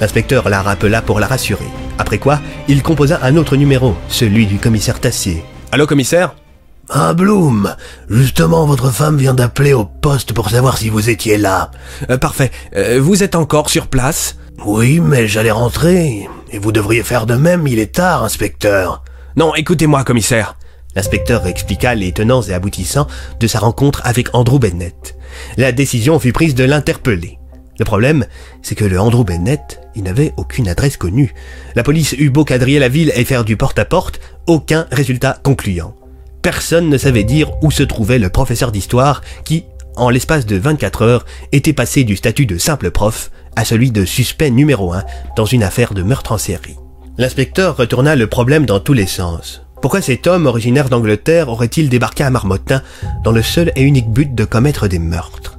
L'inspecteur 0.00 0.48
la 0.48 0.62
rappela 0.62 1.02
pour 1.02 1.18
la 1.18 1.26
rassurer. 1.26 1.66
Après 1.98 2.18
quoi, 2.18 2.40
il 2.68 2.82
composa 2.82 3.18
un 3.22 3.36
autre 3.36 3.56
numéro, 3.56 3.96
celui 4.08 4.46
du 4.46 4.58
commissaire 4.58 5.00
Tassier. 5.00 5.42
Allô, 5.72 5.86
commissaire? 5.86 6.36
Ah, 6.88 7.14
Bloom 7.14 7.74
Justement, 8.08 8.64
votre 8.64 8.90
femme 8.90 9.16
vient 9.16 9.34
d'appeler 9.34 9.72
au 9.72 9.84
poste 9.84 10.32
pour 10.32 10.50
savoir 10.50 10.78
si 10.78 10.88
vous 10.88 11.10
étiez 11.10 11.36
là. 11.36 11.72
Euh, 12.10 12.16
Parfait. 12.16 12.52
Euh, 12.76 13.00
vous 13.02 13.24
êtes 13.24 13.34
encore 13.34 13.70
sur 13.70 13.88
place? 13.88 14.36
Oui, 14.64 15.00
mais 15.00 15.26
j'allais 15.26 15.50
rentrer. 15.50 16.28
Et 16.52 16.58
vous 16.58 16.70
devriez 16.70 17.02
faire 17.02 17.26
de 17.26 17.34
même, 17.34 17.66
il 17.66 17.80
est 17.80 17.94
tard, 17.96 18.22
inspecteur. 18.22 19.02
Non, 19.34 19.54
écoutez-moi, 19.56 20.04
commissaire. 20.04 20.56
L'inspecteur 20.94 21.46
expliqua 21.46 21.96
les 21.96 22.12
tenants 22.12 22.42
et 22.42 22.54
aboutissants 22.54 23.08
de 23.40 23.46
sa 23.48 23.58
rencontre 23.58 24.00
avec 24.04 24.32
Andrew 24.34 24.58
Bennett. 24.60 25.16
La 25.56 25.72
décision 25.72 26.20
fut 26.20 26.32
prise 26.32 26.54
de 26.54 26.64
l'interpeller. 26.64 27.38
Le 27.78 27.84
problème, 27.84 28.24
c'est 28.62 28.76
que 28.76 28.84
le 28.84 28.98
Andrew 28.98 29.24
Bennett, 29.24 29.80
il 29.96 30.04
n'avait 30.04 30.32
aucune 30.36 30.68
adresse 30.68 30.96
connue. 30.96 31.34
La 31.74 31.82
police 31.82 32.14
eut 32.16 32.30
beau 32.30 32.44
quadriller 32.44 32.78
la 32.78 32.88
ville 32.88 33.12
et 33.14 33.24
faire 33.24 33.44
du 33.44 33.56
porte-à-porte, 33.56 34.20
aucun 34.46 34.86
résultat 34.92 35.38
concluant. 35.42 35.94
Personne 36.46 36.88
ne 36.88 36.96
savait 36.96 37.24
dire 37.24 37.50
où 37.60 37.72
se 37.72 37.82
trouvait 37.82 38.20
le 38.20 38.28
professeur 38.28 38.70
d'histoire 38.70 39.20
qui, 39.44 39.64
en 39.96 40.10
l'espace 40.10 40.46
de 40.46 40.54
24 40.54 41.02
heures, 41.02 41.26
était 41.50 41.72
passé 41.72 42.04
du 42.04 42.14
statut 42.14 42.46
de 42.46 42.56
simple 42.56 42.92
prof 42.92 43.32
à 43.56 43.64
celui 43.64 43.90
de 43.90 44.04
suspect 44.04 44.52
numéro 44.52 44.92
1 44.92 45.02
dans 45.36 45.44
une 45.44 45.64
affaire 45.64 45.92
de 45.92 46.04
meurtre 46.04 46.30
en 46.30 46.38
série. 46.38 46.76
L'inspecteur 47.18 47.76
retourna 47.76 48.14
le 48.14 48.28
problème 48.28 48.64
dans 48.64 48.78
tous 48.78 48.92
les 48.92 49.08
sens. 49.08 49.62
Pourquoi 49.82 50.00
cet 50.00 50.28
homme 50.28 50.46
originaire 50.46 50.88
d'Angleterre 50.88 51.48
aurait-il 51.48 51.88
débarqué 51.88 52.22
à 52.22 52.30
Marmottin 52.30 52.80
dans 53.24 53.32
le 53.32 53.42
seul 53.42 53.72
et 53.74 53.82
unique 53.82 54.12
but 54.12 54.32
de 54.32 54.44
commettre 54.44 54.86
des 54.86 55.00
meurtres? 55.00 55.58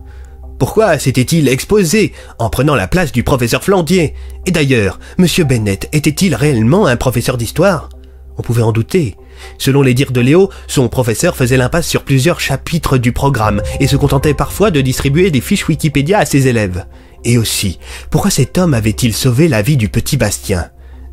Pourquoi 0.58 0.98
s'était-il 1.00 1.50
exposé 1.50 2.14
en 2.40 2.50
prenant 2.50 2.76
la 2.76 2.88
place 2.88 3.12
du 3.12 3.24
professeur 3.24 3.62
Flandier? 3.62 4.14
Et 4.46 4.52
d'ailleurs, 4.52 5.00
Monsieur 5.18 5.44
Bennett 5.44 5.90
était-il 5.92 6.34
réellement 6.34 6.88
un 6.88 6.96
professeur 6.96 7.36
d'histoire? 7.36 7.90
On 8.38 8.42
pouvait 8.42 8.62
en 8.62 8.72
douter. 8.72 9.16
Selon 9.58 9.82
les 9.82 9.94
dires 9.94 10.12
de 10.12 10.22
Léo, 10.22 10.50
son 10.68 10.90
professeur 10.90 11.36
faisait 11.36 11.58
l'impasse 11.58 11.88
sur 11.88 12.04
plusieurs 12.04 12.40
chapitres 12.40 12.98
du 12.98 13.12
programme 13.12 13.62
et 13.80 13.88
se 13.88 13.96
contentait 13.96 14.34
parfois 14.34 14.72
de 14.72 14.82
distribuer 14.82 15.32
des 15.32 15.42
fiches 15.42 15.68
Wikipédia 15.68 16.20
à 16.20 16.26
ses 16.26 16.48
élèves. 16.48 16.86
Et 17.24 17.38
aussi, 17.38 17.80
pourquoi 18.10 18.32
cet 18.32 18.58
homme 18.58 18.74
avait-il 18.74 19.14
sauvé 19.14 19.48
la 19.48 19.62
vie 19.62 19.78
du 19.78 19.90
petit 19.90 20.18
Bastien? 20.18 20.70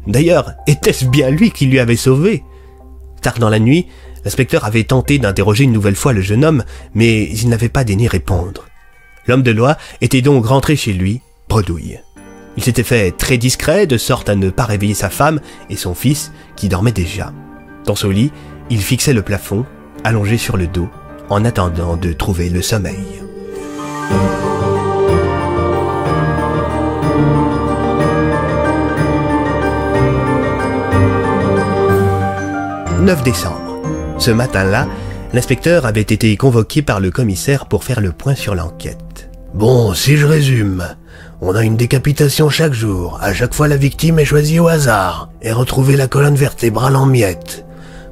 D'ailleurs, 0.06 0.52
était-ce 0.66 1.06
bien 1.06 1.30
lui 1.30 1.50
qui 1.50 1.66
lui 1.66 1.78
avait 1.78 1.96
sauvé? 1.96 2.44
Tard 3.22 3.38
dans 3.38 3.48
la 3.48 3.58
nuit, 3.58 3.86
l'inspecteur 4.24 4.64
avait 4.64 4.84
tenté 4.84 5.18
d'interroger 5.18 5.64
une 5.64 5.72
nouvelle 5.72 5.96
fois 5.96 6.12
le 6.12 6.20
jeune 6.20 6.44
homme, 6.44 6.64
mais 6.94 7.24
il 7.24 7.48
n'avait 7.48 7.70
pas 7.70 7.84
daigné 7.84 8.06
répondre. 8.06 8.66
L'homme 9.26 9.42
de 9.42 9.50
loi 9.50 9.78
était 10.02 10.20
donc 10.20 10.44
rentré 10.44 10.76
chez 10.76 10.92
lui, 10.92 11.22
bredouille. 11.48 12.00
Il 12.56 12.62
s'était 12.62 12.82
fait 12.82 13.10
très 13.10 13.38
discret, 13.38 13.86
de 13.86 13.98
sorte 13.98 14.28
à 14.28 14.36
ne 14.36 14.50
pas 14.50 14.64
réveiller 14.64 14.94
sa 14.94 15.10
femme 15.10 15.40
et 15.70 15.76
son 15.76 15.94
fils, 15.94 16.32
qui 16.56 16.68
dormaient 16.68 16.92
déjà. 16.92 17.32
Dans 17.84 17.96
son 17.96 18.10
lit, 18.10 18.32
il 18.70 18.80
fixait 18.80 19.12
le 19.12 19.22
plafond, 19.22 19.64
allongé 20.04 20.38
sur 20.38 20.56
le 20.56 20.66
dos, 20.66 20.88
en 21.30 21.44
attendant 21.44 21.96
de 21.96 22.12
trouver 22.12 22.50
le 22.50 22.62
sommeil. 22.62 23.24
9 33.04 33.22
décembre. 33.22 33.82
Ce 34.16 34.30
matin-là, 34.30 34.88
l'inspecteur 35.34 35.84
avait 35.84 36.00
été 36.00 36.34
convoqué 36.38 36.80
par 36.80 37.00
le 37.00 37.10
commissaire 37.10 37.66
pour 37.66 37.84
faire 37.84 38.00
le 38.00 38.12
point 38.12 38.34
sur 38.34 38.54
l'enquête. 38.54 39.28
Bon, 39.52 39.92
si 39.92 40.16
je 40.16 40.24
résume, 40.24 40.96
on 41.46 41.54
a 41.54 41.62
une 41.62 41.76
décapitation 41.76 42.48
chaque 42.48 42.72
jour. 42.72 43.18
À 43.20 43.34
chaque 43.34 43.52
fois, 43.52 43.68
la 43.68 43.76
victime 43.76 44.18
est 44.18 44.24
choisie 44.24 44.58
au 44.58 44.68
hasard 44.68 45.28
et 45.42 45.52
retrouver 45.52 45.94
la 45.94 46.08
colonne 46.08 46.36
vertébrale 46.36 46.96
en 46.96 47.04
miettes. 47.04 47.66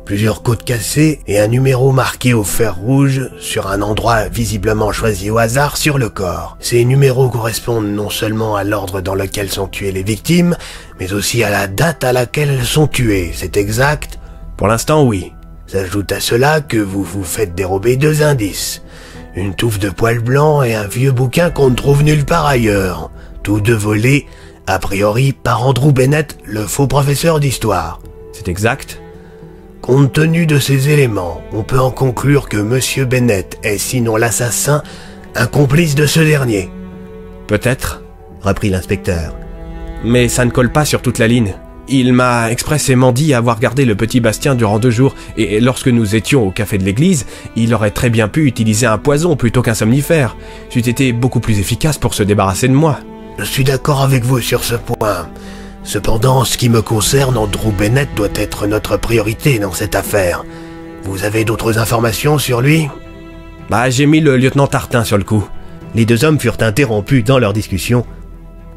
plusieurs 0.05 0.43
côtes 0.43 0.65
cassées 0.65 1.21
et 1.27 1.39
un 1.39 1.47
numéro 1.47 1.93
marqué 1.93 2.35
au 2.35 2.45
fer 2.45 2.77
rouge 2.77 3.31
sur 3.39 3.69
un 3.69 3.81
endroit 3.81 4.29
visiblement 4.29 4.93
choisi 4.93 5.31
au 5.31 5.39
hasard 5.39 5.79
sur 5.79 5.97
le 5.97 6.11
corps. 6.11 6.59
Ces 6.61 6.85
numéros 6.85 7.31
correspondent 7.31 7.95
non 7.95 8.11
seulement 8.11 8.57
à 8.57 8.65
l'ordre 8.65 9.01
dans 9.01 9.15
lequel 9.15 9.49
sont 9.49 9.69
tuées 9.69 9.93
les 9.93 10.03
victimes, 10.03 10.57
mais 11.01 11.15
aussi 11.15 11.43
à 11.43 11.49
la 11.51 11.69
date 11.69 12.05
à 12.05 12.13
laquelle 12.13 12.51
elles 12.51 12.67
sont 12.67 12.89
tuées. 12.89 13.33
C'est 13.35 13.57
exact? 13.57 14.19
Pour 14.59 14.67
l'instant, 14.67 15.05
oui. 15.05 15.33
S'ajoute 15.67 16.13
à 16.13 16.21
cela 16.21 16.61
que 16.61 16.77
vous 16.77 17.05
vous 17.05 17.25
faites 17.25 17.55
dérober 17.55 17.97
deux 17.97 18.23
indices. 18.23 18.83
Une 19.35 19.55
touffe 19.55 19.79
de 19.79 19.89
poils 19.89 20.19
blancs 20.19 20.67
et 20.67 20.75
un 20.75 20.87
vieux 20.87 21.13
bouquin 21.13 21.49
qu'on 21.49 21.71
ne 21.71 21.77
trouve 21.77 22.03
nulle 22.03 22.27
part 22.27 22.45
ailleurs. 22.45 23.11
Tous 23.43 23.61
deux 23.61 23.75
volés, 23.75 24.27
a 24.69 24.79
priori, 24.79 25.33
par 25.33 25.67
Andrew 25.67 25.93
Bennett, 25.93 26.39
le 26.45 26.63
faux 26.63 26.87
professeur 26.87 27.41
d'histoire. 27.41 28.01
C'est 28.33 28.47
exact. 28.47 29.01
Compte 29.81 30.13
tenu 30.13 30.47
de 30.47 30.61
ces 30.61 30.91
éléments, 30.91 31.43
on 31.53 31.65
peut 31.65 31.81
en 31.81 31.91
conclure 31.91 32.49
que 32.49 32.57
Monsieur 32.57 33.05
Bennett 33.05 33.59
est 33.65 33.79
sinon 33.79 34.17
l'assassin, 34.17 34.85
un 35.35 35.47
complice 35.49 35.97
de 35.97 36.07
ce 36.07 36.21
dernier. 36.21 36.71
Peut-être, 37.49 38.03
reprit 38.43 38.71
l'inspecteur. 38.71 39.35
Mais 40.05 40.29
ça 40.29 40.45
ne 40.45 40.53
colle 40.53 40.71
pas 40.71 40.85
sur 40.85 41.03
toute 41.03 41.19
la 41.19 41.27
ligne. 41.27 41.55
Il 41.89 42.13
m'a 42.13 42.53
expressément 42.53 43.11
dit 43.11 43.35
avoir 43.35 43.59
gardé 43.59 43.85
le 43.85 43.97
petit 43.97 44.21
Bastien 44.21 44.55
durant 44.55 44.79
deux 44.79 44.93
jours, 44.93 45.17
et 45.37 45.59
lorsque 45.59 45.89
nous 45.89 46.15
étions 46.15 46.47
au 46.47 46.53
café 46.53 46.79
de 46.79 46.85
l'église, 46.85 47.27
il 47.57 47.75
aurait 47.75 47.91
très 47.91 48.09
bien 48.09 48.29
pu 48.29 48.47
utiliser 48.47 48.87
un 48.87 48.99
poison 48.99 49.35
plutôt 49.35 49.63
qu'un 49.63 49.75
somnifère. 49.75 50.37
C'eût 50.71 50.79
été 50.79 51.13
beaucoup 51.13 51.41
plus 51.41 51.59
efficace 51.59 51.99
pour 51.99 52.15
se 52.15 52.23
débarrasser 52.23 52.69
de 52.69 52.73
moi. 52.73 53.01
Je 53.39 53.45
suis 53.45 53.65
d'accord 53.65 54.03
avec 54.03 54.25
vous 54.25 54.41
sur 54.41 54.63
ce 54.63 54.75
point. 54.75 55.29
Cependant, 55.85 56.39
en 56.39 56.45
ce 56.45 56.57
qui 56.57 56.69
me 56.69 56.83
concerne, 56.83 57.37
Andrew 57.37 57.73
Bennett 57.73 58.09
doit 58.15 58.29
être 58.35 58.67
notre 58.67 58.97
priorité 58.97 59.59
dans 59.59 59.73
cette 59.73 59.95
affaire. 59.95 60.45
Vous 61.03 61.25
avez 61.25 61.45
d'autres 61.45 61.79
informations 61.79 62.39
sur 62.39 62.61
lui? 62.61 62.89
Bah, 63.69 63.91
j'ai 63.91 64.07
mis 64.07 64.21
le 64.21 64.37
lieutenant 64.37 64.67
Tartin 64.67 65.03
sur 65.03 65.19
le 65.19 65.25
coup. 65.25 65.49
Les 65.95 66.05
deux 66.05 66.25
hommes 66.25 66.39
furent 66.39 66.57
interrompus 66.61 67.25
dans 67.25 67.39
leur 67.39 67.53
discussion 67.53 68.07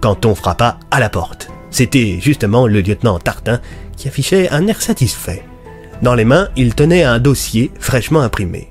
quand 0.02 0.26
on 0.26 0.36
frappa 0.36 0.77
à 0.91 0.99
la 0.99 1.10
porte. 1.10 1.49
C'était 1.69 2.19
justement 2.22 2.68
le 2.68 2.82
lieutenant 2.82 3.19
Tartin 3.19 3.60
qui 3.98 4.07
affichait 4.07 4.49
un 4.49 4.68
air 4.68 4.82
satisfait. 4.82 5.44
Dans 6.02 6.15
les 6.15 6.26
mains, 6.26 6.49
il 6.56 6.76
tenait 6.76 7.03
un 7.03 7.19
dossier 7.19 7.72
fraîchement 7.80 8.22
imprimé. 8.22 8.69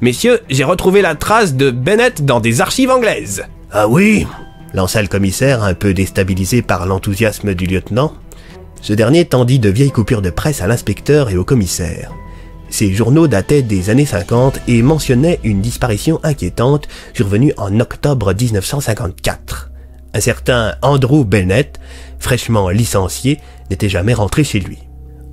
Messieurs, 0.00 0.40
j'ai 0.48 0.64
retrouvé 0.64 1.02
la 1.02 1.14
trace 1.14 1.54
de 1.54 1.70
Bennett 1.70 2.24
dans 2.24 2.40
des 2.40 2.60
archives 2.60 2.90
anglaises. 2.90 3.44
Ah 3.72 3.88
oui 3.88 4.26
lança 4.76 5.00
le 5.00 5.08
commissaire, 5.08 5.64
un 5.64 5.74
peu 5.74 5.94
déstabilisé 5.94 6.62
par 6.62 6.86
l'enthousiasme 6.86 7.54
du 7.54 7.66
lieutenant. 7.66 8.12
Ce 8.82 8.92
dernier 8.92 9.24
tendit 9.24 9.58
de 9.58 9.70
vieilles 9.70 9.90
coupures 9.90 10.22
de 10.22 10.30
presse 10.30 10.60
à 10.60 10.66
l'inspecteur 10.66 11.30
et 11.30 11.36
au 11.36 11.44
commissaire. 11.44 12.12
Ces 12.68 12.92
journaux 12.92 13.26
dataient 13.26 13.62
des 13.62 13.90
années 13.90 14.06
50 14.06 14.60
et 14.68 14.82
mentionnaient 14.82 15.40
une 15.44 15.62
disparition 15.62 16.20
inquiétante 16.22 16.88
survenue 17.14 17.54
en 17.56 17.80
octobre 17.80 18.34
1954. 18.34 19.70
Un 20.12 20.20
certain 20.20 20.74
Andrew 20.82 21.24
Bennett, 21.24 21.80
fraîchement 22.18 22.68
licencié, 22.68 23.40
n'était 23.70 23.88
jamais 23.88 24.14
rentré 24.14 24.44
chez 24.44 24.60
lui. 24.60 24.85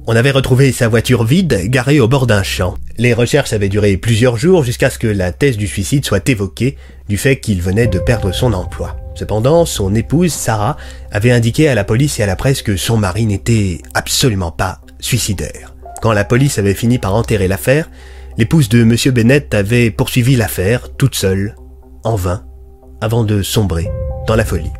On 0.06 0.18
avait 0.18 0.32
retrouvé 0.32 0.74
sa 0.74 0.90
voiture 0.90 1.24
vide, 1.24 1.70
garée 1.70 2.02
au 2.02 2.10
bord 2.10 2.28
d'un 2.28 2.44
champ. 2.44 2.76
Les 2.98 3.14
recherches 3.14 3.54
avaient 3.54 3.70
duré 3.70 3.96
plusieurs 3.96 4.36
jours 4.36 4.66
jusqu'à 4.66 4.90
ce 4.90 5.00
que 5.00 5.08
la 5.08 5.32
thèse 5.32 5.56
du 5.56 5.66
suicide 5.66 6.04
soit 6.04 6.28
évoquée, 6.28 6.78
du 7.08 7.16
fait 7.16 7.40
qu'il 7.40 7.62
venait 7.62 7.88
de 7.88 8.00
perdre 8.00 8.34
son 8.34 8.52
emploi. 8.52 8.98
Cependant, 9.16 9.66
son 9.66 9.96
épouse, 9.96 10.34
Sarah, 10.34 10.76
avait 11.10 11.32
indiqué 11.32 11.70
à 11.70 11.76
la 11.76 11.86
police 11.86 12.20
et 12.20 12.24
à 12.24 12.26
la 12.26 12.36
presse 12.36 12.62
que 12.62 12.76
son 12.76 12.98
mari 12.98 13.26
n'était 13.26 13.82
absolument 13.94 14.52
pas 14.52 14.82
suicidaire. 15.00 15.74
Quand 16.02 16.12
la 16.12 16.26
police 16.26 16.60
avait 16.60 16.74
fini 16.74 17.00
par 17.00 17.16
enterrer 17.16 17.48
l'affaire, 17.48 17.90
l'épouse 18.38 18.68
de 18.68 18.82
M. 18.82 18.96
Bennett 19.14 19.54
avait 19.54 19.90
poursuivi 19.90 20.36
l'affaire 20.36 20.90
toute 20.98 21.16
seule, 21.16 21.56
en 22.04 22.18
vain, 22.18 22.44
avant 23.00 23.24
de 23.24 23.42
sombrer 23.42 23.90
dans 24.28 24.36
la 24.36 24.44
folie. 24.44 24.72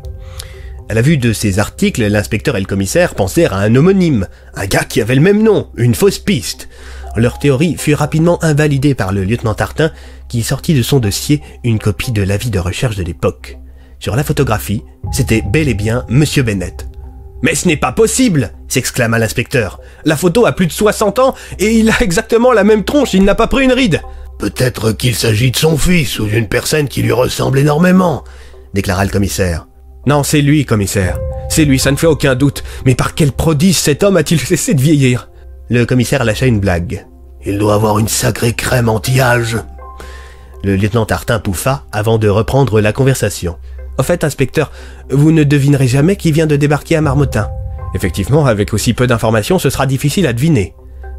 À 0.90 0.92
la 0.92 1.00
vue 1.00 1.16
de 1.16 1.32
ces 1.32 1.58
articles, 1.58 2.06
l'inspecteur 2.06 2.56
et 2.56 2.60
le 2.60 2.66
commissaire 2.66 3.14
pensèrent 3.14 3.54
à 3.54 3.60
un 3.60 3.74
homonyme, 3.74 4.26
un 4.54 4.66
gars 4.66 4.84
qui 4.84 5.00
avait 5.00 5.14
le 5.14 5.22
même 5.22 5.42
nom, 5.42 5.68
une 5.76 5.94
fausse 5.94 6.18
piste. 6.18 6.68
Leur 7.16 7.38
théorie 7.38 7.76
fut 7.78 7.94
rapidement 7.94 8.42
invalidée 8.44 8.94
par 8.94 9.12
le 9.12 9.24
lieutenant 9.24 9.54
Tartin, 9.54 9.92
qui 10.28 10.42
sortit 10.42 10.74
de 10.74 10.82
son 10.82 10.98
dossier 10.98 11.40
une 11.64 11.78
copie 11.78 12.12
de 12.12 12.22
l'avis 12.22 12.50
de 12.50 12.58
recherche 12.58 12.96
de 12.96 13.02
l'époque. 13.02 13.58
Sur 13.98 14.14
la 14.14 14.24
photographie, 14.24 14.82
c'était 15.10 15.42
bel 15.42 15.70
et 15.70 15.74
bien 15.74 16.04
Monsieur 16.10 16.42
Bennett. 16.42 16.86
Mais 17.42 17.54
ce 17.54 17.66
n'est 17.66 17.78
pas 17.78 17.92
possible 17.92 18.52
s'exclama 18.68 19.18
l'inspecteur. 19.18 19.80
La 20.04 20.18
photo 20.18 20.44
a 20.44 20.52
plus 20.52 20.66
de 20.66 20.72
60 20.72 21.18
ans 21.18 21.34
et 21.58 21.78
il 21.78 21.88
a 21.90 22.02
exactement 22.02 22.52
la 22.52 22.64
même 22.64 22.84
tronche, 22.84 23.14
il 23.14 23.24
n'a 23.24 23.34
pas 23.34 23.46
pris 23.46 23.64
une 23.64 23.72
ride. 23.72 24.02
Peut-être 24.38 24.92
qu'il 24.92 25.14
s'agit 25.14 25.50
de 25.50 25.56
son 25.56 25.78
fils 25.78 26.18
ou 26.18 26.26
d'une 26.26 26.48
personne 26.48 26.88
qui 26.88 27.00
lui 27.00 27.12
ressemble 27.12 27.58
énormément, 27.58 28.24
déclara 28.74 29.04
le 29.04 29.10
commissaire. 29.10 29.66
Non, 30.06 30.22
c'est 30.22 30.42
lui, 30.42 30.64
commissaire. 30.64 31.18
C'est 31.48 31.64
lui, 31.64 31.78
ça 31.78 31.90
ne 31.90 31.96
fait 31.96 32.06
aucun 32.06 32.34
doute. 32.34 32.62
Mais 32.84 32.94
par 32.94 33.14
quel 33.14 33.32
prodige 33.32 33.76
cet 33.76 34.02
homme 34.02 34.16
a-t-il 34.16 34.40
cessé 34.46 34.74
de 34.74 34.80
vieillir? 34.80 35.30
Le 35.70 35.84
commissaire 35.86 36.24
lâcha 36.24 36.46
une 36.46 36.60
blague. 36.60 37.06
Il 37.46 37.58
doit 37.58 37.74
avoir 37.74 37.98
une 37.98 38.08
sacrée 38.08 38.52
crème 38.52 38.88
anti-âge. 38.88 39.58
Le 40.62 40.76
lieutenant 40.76 41.06
Tartin 41.06 41.38
pouffa 41.38 41.84
avant 41.92 42.18
de 42.18 42.28
reprendre 42.28 42.80
la 42.80 42.92
conversation. 42.92 43.56
Au 43.98 44.02
fait, 44.02 44.24
inspecteur, 44.24 44.72
vous 45.10 45.30
ne 45.30 45.44
devinerez 45.44 45.88
jamais 45.88 46.16
qui 46.16 46.32
vient 46.32 46.46
de 46.46 46.56
débarquer 46.56 46.96
à 46.96 47.00
Marmottin. 47.00 47.48
Effectivement, 47.94 48.46
avec 48.46 48.74
aussi 48.74 48.92
peu 48.92 49.06
d'informations, 49.06 49.58
ce 49.58 49.70
sera 49.70 49.86
difficile 49.86 50.26
à 50.26 50.32
deviner. 50.32 50.74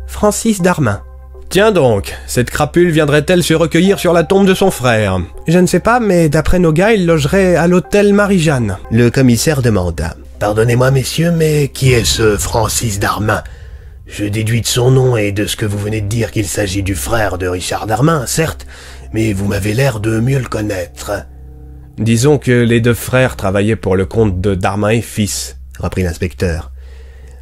Francis 0.08 0.62
Darmin. 0.62 1.02
Tiens 1.50 1.72
donc, 1.72 2.14
cette 2.28 2.50
crapule 2.50 2.90
viendrait-elle 2.90 3.44
se 3.44 3.54
recueillir 3.54 4.00
sur 4.00 4.14
la 4.14 4.24
tombe 4.24 4.48
de 4.48 4.54
son 4.54 4.72
frère 4.72 5.22
Je 5.48 5.60
ne 5.60 5.68
sais 5.68 5.80
pas, 5.80 6.00
mais 6.00 6.28
d'après 6.28 6.60
nos 6.60 6.74
gars, 6.74 6.94
il 6.94 7.06
logerait 7.06 7.56
à 7.56 7.68
l'hôtel 7.68 8.14
Marie-Jeanne. 8.14 8.78
Le 8.92 9.10
commissaire 9.10 9.62
demanda. 9.62 10.16
Pardonnez-moi, 10.40 10.92
messieurs, 10.92 11.32
mais 11.32 11.70
qui 11.70 11.94
est 11.94 12.04
ce 12.04 12.36
Francis 12.38 13.00
Darmin? 13.00 13.42
Je 14.06 14.26
déduis 14.26 14.62
de 14.62 14.68
son 14.68 14.92
nom 14.92 15.18
et 15.18 15.32
de 15.32 15.46
ce 15.48 15.56
que 15.56 15.66
vous 15.66 15.80
venez 15.80 16.02
de 16.02 16.08
dire 16.08 16.32
qu'il 16.32 16.46
s'agit 16.46 16.84
du 16.84 16.94
frère 16.94 17.38
de 17.38 17.48
Richard 17.48 17.88
Darmin, 17.88 18.26
certes, 18.28 18.68
mais 19.14 19.34
vous 19.34 19.48
m'avez 19.48 19.74
l'air 19.74 20.00
de 20.00 20.20
mieux 20.20 20.40
le 20.40 20.46
connaître. 20.46 21.12
Disons 21.98 22.38
que 22.38 22.52
les 22.52 22.82
deux 22.82 22.94
frères 22.94 23.38
travaillaient 23.38 23.78
pour 23.78 23.96
le 23.96 24.06
compte 24.06 24.42
de 24.42 24.54
Darmin 24.56 24.90
et 24.90 25.02
Fils, 25.02 25.58
reprit 25.80 26.04
l'inspecteur. 26.04 26.72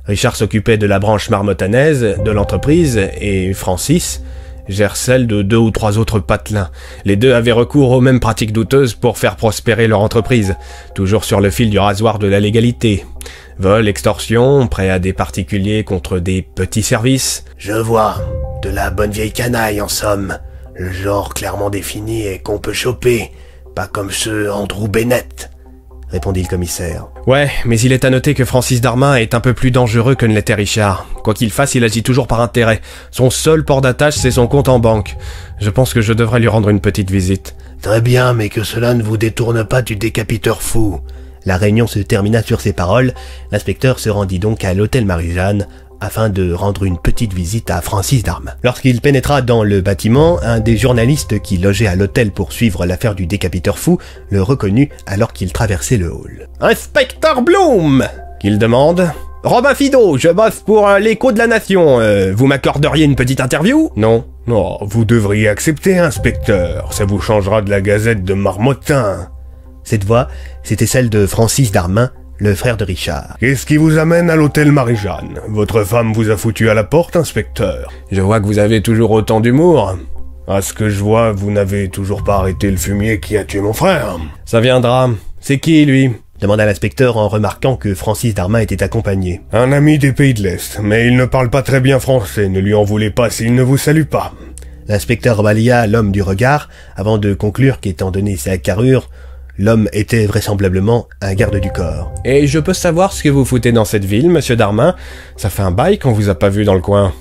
Richard 0.05 0.35
s'occupait 0.35 0.77
de 0.77 0.85
la 0.85 0.99
branche 0.99 1.29
marmotanaise 1.29 2.17
de 2.23 2.31
l'entreprise 2.31 2.99
et 3.21 3.53
Francis 3.53 4.21
gère 4.67 4.95
celle 4.95 5.27
de 5.27 5.41
deux 5.41 5.57
ou 5.57 5.71
trois 5.71 5.97
autres 5.97 6.19
patelins. 6.19 6.69
Les 7.05 7.15
deux 7.15 7.33
avaient 7.33 7.51
recours 7.51 7.91
aux 7.91 8.01
mêmes 8.01 8.19
pratiques 8.19 8.53
douteuses 8.53 8.95
pour 8.95 9.17
faire 9.17 9.35
prospérer 9.35 9.87
leur 9.87 10.01
entreprise, 10.01 10.55
toujours 10.95 11.23
sur 11.23 11.39
le 11.39 11.49
fil 11.49 11.69
du 11.69 11.79
rasoir 11.79 12.19
de 12.19 12.27
la 12.27 12.39
légalité. 12.39 13.05
Vol, 13.57 13.87
extorsion, 13.87 14.67
prêt 14.67 14.89
à 14.89 14.99
des 14.99 15.13
particuliers 15.13 15.83
contre 15.83 16.19
des 16.19 16.41
petits 16.41 16.83
services. 16.83 17.45
Je 17.57 17.73
vois. 17.73 18.15
De 18.61 18.69
la 18.69 18.89
bonne 18.89 19.11
vieille 19.11 19.31
canaille, 19.31 19.81
en 19.81 19.87
somme. 19.87 20.37
Le 20.75 20.91
genre 20.91 21.33
clairement 21.33 21.69
défini 21.69 22.25
et 22.25 22.39
qu'on 22.39 22.57
peut 22.57 22.73
choper. 22.73 23.31
Pas 23.75 23.87
comme 23.87 24.11
ce 24.11 24.49
Andrew 24.49 24.87
Bennett, 24.87 25.51
répondit 26.13 26.43
le 26.43 26.47
commissaire. 26.47 27.07
Ouais, 27.25 27.49
mais 27.65 27.79
il 27.79 27.91
est 27.91 28.05
à 28.05 28.11
noter 28.11 28.35
que 28.35 28.45
Francis 28.45 28.81
Darmin 28.81 29.15
est 29.15 29.33
un 29.33 29.39
peu 29.39 29.53
plus 29.53 29.71
dangereux 29.71 30.13
que 30.13 30.27
ne 30.27 30.33
l'était 30.33 30.53
Richard. 30.53 31.07
Quoi 31.23 31.33
qu'il 31.33 31.49
fasse, 31.49 31.73
il 31.73 31.83
agit 31.83 32.03
toujours 32.03 32.27
par 32.27 32.39
intérêt. 32.39 32.81
Son 33.09 33.31
seul 33.31 33.65
port 33.65 33.81
d'attache, 33.81 34.15
c'est 34.15 34.31
son 34.31 34.47
compte 34.47 34.69
en 34.69 34.77
banque. 34.77 35.17
Je 35.59 35.71
pense 35.71 35.91
que 35.93 36.01
je 36.01 36.13
devrais 36.13 36.39
lui 36.39 36.47
rendre 36.47 36.69
une 36.69 36.81
petite 36.81 37.09
visite. 37.09 37.55
Très 37.81 37.99
bien, 37.99 38.33
mais 38.33 38.49
que 38.49 38.63
cela 38.63 38.93
ne 38.93 39.01
vous 39.01 39.17
détourne 39.17 39.65
pas 39.65 39.81
du 39.81 39.95
décapiteur 39.95 40.61
fou. 40.61 41.01
La 41.45 41.57
réunion 41.57 41.87
se 41.87 41.99
termina 41.99 42.43
sur 42.43 42.61
ces 42.61 42.73
paroles. 42.73 43.13
L'inspecteur 43.51 43.99
se 43.99 44.09
rendit 44.09 44.39
donc 44.39 44.63
à 44.63 44.73
l'hôtel 44.73 45.05
Marie-Jeanne, 45.05 45.67
afin 46.03 46.29
de 46.29 46.53
rendre 46.53 46.83
une 46.83 46.97
petite 46.97 47.33
visite 47.33 47.71
à 47.71 47.81
Francis 47.81 48.23
Darme. 48.23 48.51
Lorsqu'il 48.63 49.01
pénétra 49.01 49.41
dans 49.41 49.63
le 49.63 49.81
bâtiment, 49.81 50.39
un 50.43 50.59
des 50.59 50.77
journalistes 50.77 51.41
qui 51.41 51.57
logeait 51.57 51.87
à 51.87 51.95
l'hôtel 51.95 52.31
pour 52.31 52.51
suivre 52.51 52.85
l'affaire 52.85 53.15
du 53.15 53.25
décapiteur 53.25 53.79
fou 53.79 53.97
le 54.29 54.41
reconnut 54.41 54.89
alors 55.05 55.33
qu'il 55.33 55.53
traversait 55.53 55.97
le 55.97 56.11
hall. 56.11 56.49
Inspecteur 56.59 57.41
Bloom 57.41 58.05
qu'il 58.39 58.59
demande. 58.59 59.09
Robin 59.43 59.73
Fido, 59.73 60.17
je 60.17 60.29
bosse 60.29 60.59
pour 60.59 60.87
euh, 60.87 60.99
l'écho 60.99 61.31
de 61.31 61.37
la 61.37 61.47
nation. 61.47 61.99
Euh, 61.99 62.33
vous 62.35 62.47
m'accorderiez 62.47 63.05
une 63.05 63.15
petite 63.15 63.39
interview? 63.39 63.89
Non. 63.95 64.25
Non, 64.47 64.77
vous 64.81 65.05
devriez 65.05 65.47
accepter, 65.47 65.97
inspecteur. 65.97 66.91
Ça 66.91 67.05
vous 67.05 67.21
changera 67.21 67.61
de 67.61 67.69
la 67.69 67.79
gazette 67.79 68.25
de 68.25 68.33
Marmottin. 68.33 69.29
Cette 69.85 70.03
voix, 70.03 70.27
c'était 70.63 70.85
celle 70.85 71.09
de 71.09 71.25
Francis 71.25 71.71
Darmin, 71.71 72.11
le 72.37 72.55
frère 72.55 72.77
de 72.77 72.83
Richard. 72.83 73.37
Qu'est-ce 73.39 73.65
qui 73.65 73.77
vous 73.77 73.97
amène 73.97 74.29
à 74.29 74.35
l'hôtel 74.35 74.71
Marie-Jeanne? 74.71 75.39
Votre 75.47 75.83
femme 75.83 76.13
vous 76.13 76.29
a 76.29 76.37
foutu 76.37 76.69
à 76.69 76.73
la 76.73 76.83
porte, 76.83 77.15
inspecteur? 77.15 77.91
Je 78.11 78.21
vois 78.21 78.39
que 78.39 78.45
vous 78.45 78.59
avez 78.59 78.81
toujours 78.81 79.11
autant 79.11 79.39
d'humour. 79.39 79.97
À 80.47 80.61
ce 80.61 80.73
que 80.73 80.89
je 80.89 80.99
vois, 80.99 81.31
vous 81.31 81.51
n'avez 81.51 81.89
toujours 81.89 82.23
pas 82.23 82.35
arrêté 82.35 82.69
le 82.69 82.77
fumier 82.77 83.19
qui 83.19 83.37
a 83.37 83.45
tué 83.45 83.61
mon 83.61 83.73
frère. 83.73 84.17
Ça 84.45 84.59
viendra. 84.59 85.09
C'est 85.39 85.59
qui, 85.59 85.85
lui? 85.85 86.11
Demanda 86.41 86.65
l'inspecteur 86.65 87.15
en 87.15 87.29
remarquant 87.29 87.77
que 87.77 87.93
Francis 87.93 88.33
Darmin 88.33 88.59
était 88.59 88.83
accompagné. 88.83 89.41
Un 89.53 89.71
ami 89.71 89.97
des 89.97 90.11
pays 90.11 90.33
de 90.33 90.43
l'Est, 90.43 90.79
mais 90.81 91.07
il 91.07 91.15
ne 91.15 91.25
parle 91.25 91.49
pas 91.49 91.61
très 91.61 91.79
bien 91.79 91.99
français, 91.99 92.49
ne 92.49 92.59
lui 92.59 92.73
en 92.73 92.83
voulez 92.83 93.11
pas 93.11 93.29
s'il 93.29 93.55
ne 93.55 93.63
vous 93.63 93.77
salue 93.77 94.03
pas. 94.03 94.33
L'inspecteur 94.87 95.41
balia 95.41 95.87
l'homme 95.87 96.11
du 96.11 96.21
regard 96.21 96.67
avant 96.97 97.17
de 97.17 97.33
conclure 97.33 97.79
qu'étant 97.79 98.11
donné 98.11 98.35
sa 98.35 98.57
carrure, 98.57 99.09
l'homme 99.57 99.89
était 99.93 100.25
vraisemblablement 100.25 101.07
un 101.21 101.33
garde 101.33 101.59
du 101.59 101.71
corps. 101.71 102.13
Et 102.25 102.47
je 102.47 102.59
peux 102.59 102.73
savoir 102.73 103.13
ce 103.13 103.23
que 103.23 103.29
vous 103.29 103.45
foutez 103.45 103.71
dans 103.71 103.85
cette 103.85 104.05
ville, 104.05 104.29
monsieur 104.29 104.55
Darmin 104.55 104.95
Ça 105.37 105.49
fait 105.49 105.61
un 105.61 105.71
bail 105.71 105.99
qu'on 105.99 106.11
vous 106.11 106.29
a 106.29 106.35
pas 106.35 106.49
vu 106.49 106.65
dans 106.65 106.73
le 106.73 106.81
coin. 106.81 107.13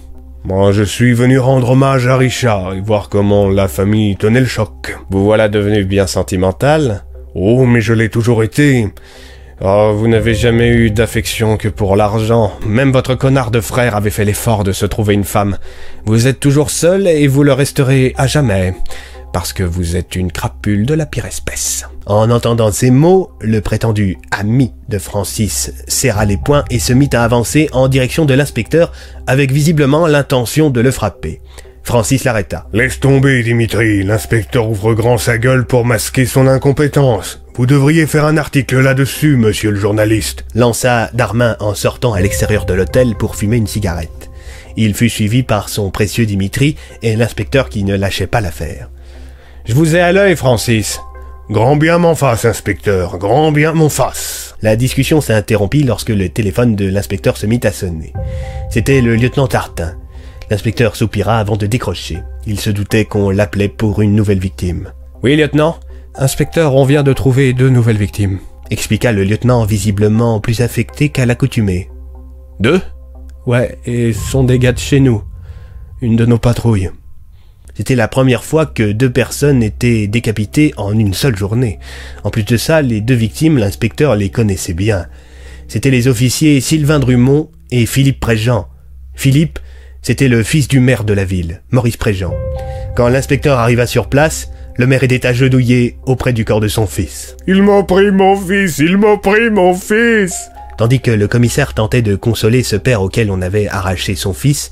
Moi, 0.44 0.72
je 0.72 0.82
suis 0.82 1.12
venu 1.12 1.38
rendre 1.38 1.70
hommage 1.70 2.08
à 2.08 2.16
Richard 2.16 2.74
et 2.74 2.80
voir 2.80 3.08
comment 3.08 3.48
la 3.48 3.68
famille 3.68 4.16
tenait 4.16 4.40
le 4.40 4.46
choc. 4.46 4.96
Vous 5.10 5.24
voilà 5.24 5.48
devenu 5.48 5.84
bien 5.84 6.06
sentimental 6.06 7.04
Oh, 7.34 7.64
mais 7.64 7.80
je 7.80 7.92
l'ai 7.92 8.08
toujours 8.08 8.42
été. 8.42 8.88
Oh, 9.60 9.92
vous 9.96 10.08
n'avez 10.08 10.34
jamais 10.34 10.68
eu 10.68 10.90
d'affection 10.90 11.56
que 11.56 11.68
pour 11.68 11.94
l'argent. 11.94 12.52
Même 12.66 12.90
votre 12.90 13.14
connard 13.14 13.52
de 13.52 13.60
frère 13.60 13.94
avait 13.94 14.10
fait 14.10 14.24
l'effort 14.24 14.64
de 14.64 14.72
se 14.72 14.84
trouver 14.84 15.14
une 15.14 15.22
femme. 15.22 15.58
Vous 16.04 16.26
êtes 16.26 16.40
toujours 16.40 16.70
seul 16.70 17.06
et 17.06 17.28
vous 17.28 17.44
le 17.44 17.52
resterez 17.52 18.12
à 18.16 18.26
jamais. 18.26 18.74
Parce 19.32 19.52
que 19.52 19.62
vous 19.62 19.94
êtes 19.94 20.16
une 20.16 20.32
crapule 20.32 20.84
de 20.84 20.94
la 20.94 21.06
pire 21.06 21.26
espèce. 21.26 21.86
En 22.06 22.30
entendant 22.30 22.72
ces 22.72 22.90
mots, 22.90 23.30
le 23.40 23.60
prétendu 23.60 24.18
ami 24.30 24.72
de 24.88 24.98
Francis 24.98 25.72
serra 25.86 26.24
les 26.24 26.36
poings 26.36 26.64
et 26.70 26.78
se 26.78 26.92
mit 26.92 27.10
à 27.12 27.22
avancer 27.22 27.68
en 27.72 27.88
direction 27.88 28.24
de 28.24 28.34
l'inspecteur 28.34 28.92
avec 29.26 29.52
visiblement 29.52 30.06
l'intention 30.06 30.70
de 30.70 30.80
le 30.80 30.90
frapper. 30.90 31.40
Francis 31.84 32.24
l'arrêta. 32.24 32.66
Laisse 32.72 33.00
tomber, 33.00 33.42
Dimitri. 33.42 34.02
L'inspecteur 34.04 34.68
ouvre 34.68 34.94
grand 34.94 35.18
sa 35.18 35.38
gueule 35.38 35.64
pour 35.64 35.84
masquer 35.84 36.26
son 36.26 36.46
incompétence. 36.46 37.44
Vous 37.54 37.66
devriez 37.66 38.06
faire 38.06 38.24
un 38.24 38.36
article 38.36 38.80
là-dessus, 38.80 39.36
monsieur 39.36 39.70
le 39.70 39.78
journaliste. 39.78 40.44
Lança 40.54 41.10
Darmin 41.12 41.56
en 41.60 41.74
sortant 41.74 42.12
à 42.12 42.20
l'extérieur 42.20 42.64
de 42.64 42.74
l'hôtel 42.74 43.14
pour 43.16 43.36
fumer 43.36 43.56
une 43.56 43.66
cigarette. 43.66 44.30
Il 44.76 44.94
fut 44.94 45.10
suivi 45.10 45.42
par 45.42 45.68
son 45.68 45.90
précieux 45.90 46.24
Dimitri 46.24 46.76
et 47.02 47.14
l'inspecteur 47.14 47.68
qui 47.68 47.84
ne 47.84 47.96
lâchait 47.96 48.26
pas 48.26 48.40
l'affaire. 48.40 48.88
Je 49.66 49.74
vous 49.74 49.94
ai 49.94 50.00
à 50.00 50.12
l'œil, 50.12 50.34
Francis. 50.36 51.00
Grand 51.50 51.76
bien 51.76 51.98
m'en 51.98 52.14
fasse, 52.14 52.44
inspecteur. 52.44 53.18
Grand 53.18 53.52
bien 53.52 53.72
m'en 53.72 53.88
fasse. 53.88 54.54
La 54.62 54.76
discussion 54.76 55.20
s'interrompit 55.20 55.82
lorsque 55.82 56.10
le 56.10 56.28
téléphone 56.28 56.76
de 56.76 56.86
l'inspecteur 56.86 57.36
se 57.36 57.46
mit 57.46 57.60
à 57.64 57.72
sonner. 57.72 58.12
C'était 58.70 59.00
le 59.00 59.16
lieutenant 59.16 59.48
Tartin. 59.48 59.96
L'inspecteur 60.50 60.96
soupira 60.96 61.38
avant 61.38 61.56
de 61.56 61.66
décrocher. 61.66 62.20
Il 62.46 62.60
se 62.60 62.70
doutait 62.70 63.04
qu'on 63.04 63.30
l'appelait 63.30 63.68
pour 63.68 64.02
une 64.02 64.14
nouvelle 64.14 64.38
victime. 64.38 64.92
Oui, 65.22 65.36
lieutenant. 65.36 65.78
Inspecteur, 66.14 66.74
on 66.74 66.84
vient 66.84 67.02
de 67.02 67.12
trouver 67.12 67.52
deux 67.52 67.70
nouvelles 67.70 67.98
victimes. 67.98 68.38
Expliqua 68.70 69.12
le 69.12 69.24
lieutenant 69.24 69.64
visiblement 69.64 70.40
plus 70.40 70.60
affecté 70.60 71.08
qu'à 71.08 71.26
l'accoutumée. 71.26 71.90
Deux? 72.60 72.80
Ouais, 73.46 73.78
et 73.84 74.12
sont 74.12 74.44
des 74.44 74.58
gars 74.58 74.72
de 74.72 74.78
chez 74.78 75.00
nous. 75.00 75.22
Une 76.00 76.16
de 76.16 76.24
nos 76.24 76.38
patrouilles. 76.38 76.90
C'était 77.82 77.96
la 77.96 78.06
première 78.06 78.44
fois 78.44 78.64
que 78.64 78.92
deux 78.92 79.10
personnes 79.10 79.60
étaient 79.60 80.06
décapitées 80.06 80.72
en 80.76 80.96
une 80.96 81.14
seule 81.14 81.34
journée. 81.34 81.80
En 82.22 82.30
plus 82.30 82.44
de 82.44 82.56
ça, 82.56 82.80
les 82.80 83.00
deux 83.00 83.16
victimes, 83.16 83.58
l'inspecteur 83.58 84.14
les 84.14 84.30
connaissait 84.30 84.72
bien. 84.72 85.06
C'étaient 85.66 85.90
les 85.90 86.06
officiers 86.06 86.60
Sylvain 86.60 87.00
Drummond 87.00 87.50
et 87.72 87.86
Philippe 87.86 88.20
Préjean. 88.20 88.68
Philippe, 89.16 89.58
c'était 90.00 90.28
le 90.28 90.44
fils 90.44 90.68
du 90.68 90.78
maire 90.78 91.02
de 91.02 91.12
la 91.12 91.24
ville, 91.24 91.60
Maurice 91.72 91.96
Préjean. 91.96 92.32
Quand 92.94 93.08
l'inspecteur 93.08 93.58
arriva 93.58 93.88
sur 93.88 94.08
place, 94.08 94.48
le 94.76 94.86
maire 94.86 95.02
était 95.02 95.26
agenouillé 95.26 95.96
auprès 96.06 96.32
du 96.32 96.44
corps 96.44 96.60
de 96.60 96.68
son 96.68 96.86
fils. 96.86 97.36
Il 97.48 97.64
m'a 97.64 97.82
pris 97.82 98.12
mon 98.12 98.36
fils, 98.36 98.78
il 98.78 98.96
m'a 98.96 99.16
pris 99.16 99.50
mon 99.50 99.74
fils. 99.74 100.36
Tandis 100.78 101.00
que 101.00 101.10
le 101.10 101.26
commissaire 101.26 101.74
tentait 101.74 102.02
de 102.02 102.14
consoler 102.14 102.62
ce 102.62 102.76
père 102.76 103.02
auquel 103.02 103.28
on 103.32 103.42
avait 103.42 103.66
arraché 103.66 104.14
son 104.14 104.34
fils, 104.34 104.70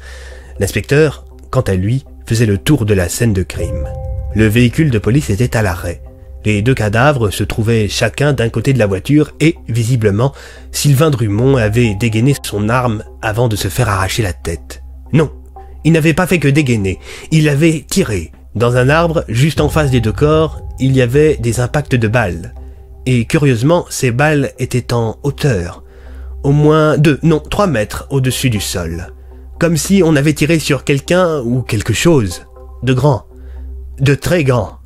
l'inspecteur, 0.60 1.24
quant 1.50 1.62
à 1.62 1.74
lui, 1.74 2.04
faisait 2.30 2.46
le 2.46 2.58
tour 2.58 2.84
de 2.84 2.94
la 2.94 3.08
scène 3.08 3.32
de 3.32 3.42
crime. 3.42 3.88
Le 4.36 4.46
véhicule 4.46 4.90
de 4.90 5.00
police 5.00 5.30
était 5.30 5.56
à 5.56 5.62
l'arrêt. 5.62 6.00
Les 6.44 6.62
deux 6.62 6.74
cadavres 6.74 7.30
se 7.30 7.42
trouvaient 7.42 7.88
chacun 7.88 8.32
d'un 8.32 8.48
côté 8.48 8.72
de 8.72 8.78
la 8.78 8.86
voiture 8.86 9.32
et, 9.40 9.56
visiblement, 9.66 10.32
Sylvain 10.70 11.10
Drummond 11.10 11.56
avait 11.56 11.96
dégainé 11.96 12.36
son 12.40 12.68
arme 12.68 13.02
avant 13.20 13.48
de 13.48 13.56
se 13.56 13.66
faire 13.66 13.88
arracher 13.88 14.22
la 14.22 14.32
tête. 14.32 14.84
Non, 15.12 15.32
il 15.82 15.90
n'avait 15.90 16.14
pas 16.14 16.28
fait 16.28 16.38
que 16.38 16.46
dégainer, 16.46 17.00
il 17.32 17.48
avait 17.48 17.84
tiré. 17.84 18.30
Dans 18.54 18.76
un 18.76 18.90
arbre, 18.90 19.24
juste 19.26 19.60
en 19.60 19.68
face 19.68 19.90
des 19.90 20.00
deux 20.00 20.12
corps, 20.12 20.62
il 20.78 20.92
y 20.92 21.02
avait 21.02 21.36
des 21.38 21.58
impacts 21.58 21.96
de 21.96 22.06
balles. 22.06 22.54
Et 23.06 23.24
curieusement, 23.24 23.86
ces 23.90 24.12
balles 24.12 24.52
étaient 24.60 24.92
en 24.92 25.18
hauteur. 25.24 25.82
Au 26.44 26.52
moins 26.52 26.96
deux, 26.96 27.18
non, 27.24 27.40
trois 27.40 27.66
mètres 27.66 28.06
au-dessus 28.08 28.50
du 28.50 28.60
sol. 28.60 29.08
Comme 29.60 29.76
si 29.76 30.00
on 30.02 30.16
avait 30.16 30.32
tiré 30.32 30.58
sur 30.58 30.84
quelqu'un 30.84 31.40
ou 31.40 31.60
quelque 31.60 31.92
chose. 31.92 32.46
De 32.82 32.94
grand. 32.94 33.26
De 34.00 34.14
très 34.14 34.42
grand. 34.42 34.78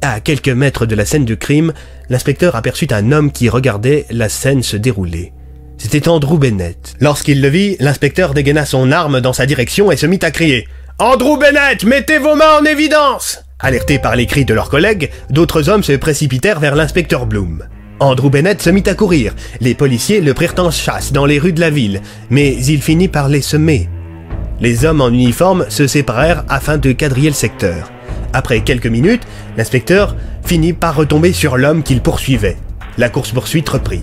À 0.00 0.20
quelques 0.20 0.48
mètres 0.48 0.86
de 0.86 0.94
la 0.94 1.04
scène 1.04 1.24
du 1.24 1.36
crime, 1.36 1.72
l'inspecteur 2.08 2.54
aperçut 2.54 2.86
un 2.92 3.10
homme 3.10 3.32
qui 3.32 3.48
regardait 3.48 4.06
la 4.10 4.28
scène 4.28 4.62
se 4.62 4.76
dérouler. 4.76 5.32
C'était 5.76 6.08
Andrew 6.08 6.38
Bennett. 6.38 6.94
Lorsqu'il 7.00 7.42
le 7.42 7.48
vit, 7.48 7.76
l'inspecteur 7.80 8.32
dégaina 8.32 8.64
son 8.64 8.92
arme 8.92 9.20
dans 9.20 9.32
sa 9.32 9.44
direction 9.44 9.90
et 9.90 9.96
se 9.96 10.06
mit 10.06 10.20
à 10.22 10.30
crier 10.30 10.68
Andrew 11.00 11.36
Bennett, 11.36 11.82
mettez 11.82 12.18
vos 12.18 12.36
mains 12.36 12.60
en 12.60 12.64
évidence 12.64 13.40
Alertés 13.58 13.98
par 13.98 14.14
les 14.14 14.26
cris 14.26 14.44
de 14.44 14.54
leurs 14.54 14.70
collègues, 14.70 15.10
d'autres 15.30 15.68
hommes 15.68 15.82
se 15.82 15.94
précipitèrent 15.94 16.60
vers 16.60 16.76
l'inspecteur 16.76 17.26
Bloom. 17.26 17.64
Andrew 18.00 18.30
Bennett 18.30 18.62
se 18.62 18.70
mit 18.70 18.82
à 18.86 18.94
courir. 18.94 19.34
Les 19.60 19.74
policiers 19.74 20.22
le 20.22 20.34
prirent 20.34 20.54
en 20.58 20.70
chasse 20.70 21.12
dans 21.12 21.26
les 21.26 21.38
rues 21.38 21.52
de 21.52 21.60
la 21.60 21.70
ville, 21.70 22.00
mais 22.30 22.56
il 22.56 22.80
finit 22.80 23.08
par 23.08 23.28
les 23.28 23.42
semer. 23.42 23.88
Les 24.60 24.84
hommes 24.84 25.02
en 25.02 25.10
uniforme 25.10 25.66
se 25.68 25.86
séparèrent 25.86 26.44
afin 26.48 26.78
de 26.78 26.92
quadriller 26.92 27.28
le 27.28 27.34
secteur. 27.34 27.92
Après 28.32 28.62
quelques 28.62 28.86
minutes, 28.86 29.22
l'inspecteur 29.56 30.16
finit 30.44 30.72
par 30.72 30.96
retomber 30.96 31.32
sur 31.32 31.58
l'homme 31.58 31.82
qu'il 31.82 32.00
poursuivait. 32.00 32.56
La 32.96 33.10
course-poursuite 33.10 33.68
reprit. 33.68 34.02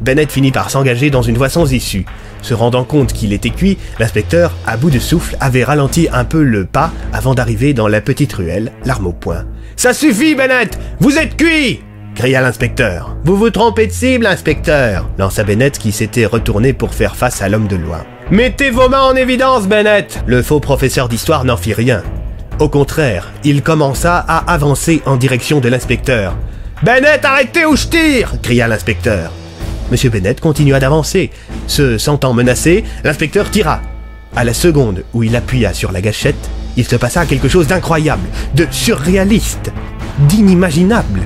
Bennett 0.00 0.30
finit 0.30 0.52
par 0.52 0.70
s'engager 0.70 1.10
dans 1.10 1.22
une 1.22 1.36
voie 1.36 1.48
sans 1.48 1.72
issue. 1.72 2.06
Se 2.42 2.54
rendant 2.54 2.84
compte 2.84 3.12
qu'il 3.12 3.32
était 3.32 3.50
cuit, 3.50 3.78
l'inspecteur, 3.98 4.54
à 4.66 4.76
bout 4.76 4.90
de 4.90 4.98
souffle, 4.98 5.36
avait 5.40 5.64
ralenti 5.64 6.08
un 6.12 6.24
peu 6.24 6.42
le 6.42 6.64
pas 6.66 6.92
avant 7.12 7.34
d'arriver 7.34 7.72
dans 7.72 7.88
la 7.88 8.00
petite 8.00 8.32
ruelle, 8.32 8.72
l'arme 8.84 9.08
au 9.08 9.12
poing. 9.12 9.44
Ça 9.74 9.94
suffit, 9.94 10.34
Bennett 10.34 10.78
Vous 11.00 11.16
êtes 11.18 11.36
cuit 11.36 11.80
cria 12.18 12.40
l'inspecteur. 12.40 13.16
Vous 13.22 13.36
vous 13.36 13.50
trompez 13.50 13.86
de 13.86 13.92
cible, 13.92 14.26
inspecteur 14.26 15.08
lança 15.18 15.44
Bennett 15.44 15.78
qui 15.78 15.92
s'était 15.92 16.26
retourné 16.26 16.72
pour 16.72 16.92
faire 16.92 17.14
face 17.14 17.42
à 17.42 17.48
l'homme 17.48 17.68
de 17.68 17.76
loin. 17.76 18.04
Mettez 18.32 18.70
vos 18.70 18.88
mains 18.88 19.04
en 19.04 19.14
évidence, 19.14 19.68
Bennett 19.68 20.20
Le 20.26 20.42
faux 20.42 20.58
professeur 20.58 21.08
d'histoire 21.08 21.44
n'en 21.44 21.56
fit 21.56 21.74
rien. 21.74 22.02
Au 22.58 22.68
contraire, 22.68 23.30
il 23.44 23.62
commença 23.62 24.16
à 24.16 24.52
avancer 24.52 25.00
en 25.06 25.14
direction 25.14 25.60
de 25.60 25.68
l'inspecteur. 25.68 26.34
Bennett, 26.82 27.24
arrêtez 27.24 27.64
ou 27.64 27.76
je 27.76 27.86
tire 27.86 28.32
cria 28.42 28.66
l'inspecteur. 28.66 29.30
Monsieur 29.92 30.10
Bennett 30.10 30.40
continua 30.40 30.80
d'avancer. 30.80 31.30
Se 31.68 31.98
sentant 31.98 32.34
menacé, 32.34 32.82
l'inspecteur 33.04 33.48
tira. 33.48 33.80
À 34.34 34.42
la 34.42 34.54
seconde 34.54 35.04
où 35.14 35.22
il 35.22 35.36
appuya 35.36 35.72
sur 35.72 35.92
la 35.92 36.00
gâchette, 36.00 36.50
il 36.76 36.84
se 36.84 36.96
passa 36.96 37.26
quelque 37.26 37.48
chose 37.48 37.68
d'incroyable, 37.68 38.26
de 38.56 38.66
surréaliste, 38.72 39.70
d'inimaginable. 40.18 41.20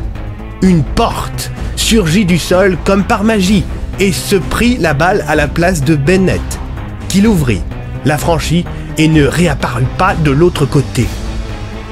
Une 0.62 0.84
porte 0.84 1.50
surgit 1.74 2.24
du 2.24 2.38
sol 2.38 2.78
comme 2.84 3.02
par 3.02 3.24
magie 3.24 3.64
et 3.98 4.12
se 4.12 4.36
prit 4.36 4.76
la 4.78 4.94
balle 4.94 5.24
à 5.26 5.34
la 5.34 5.48
place 5.48 5.82
de 5.82 5.96
Bennett, 5.96 6.40
qui 7.08 7.20
l'ouvrit, 7.20 7.62
la 8.04 8.16
franchit 8.16 8.64
et 8.96 9.08
ne 9.08 9.24
réapparut 9.24 9.88
pas 9.98 10.14
de 10.14 10.30
l'autre 10.30 10.64
côté. 10.64 11.06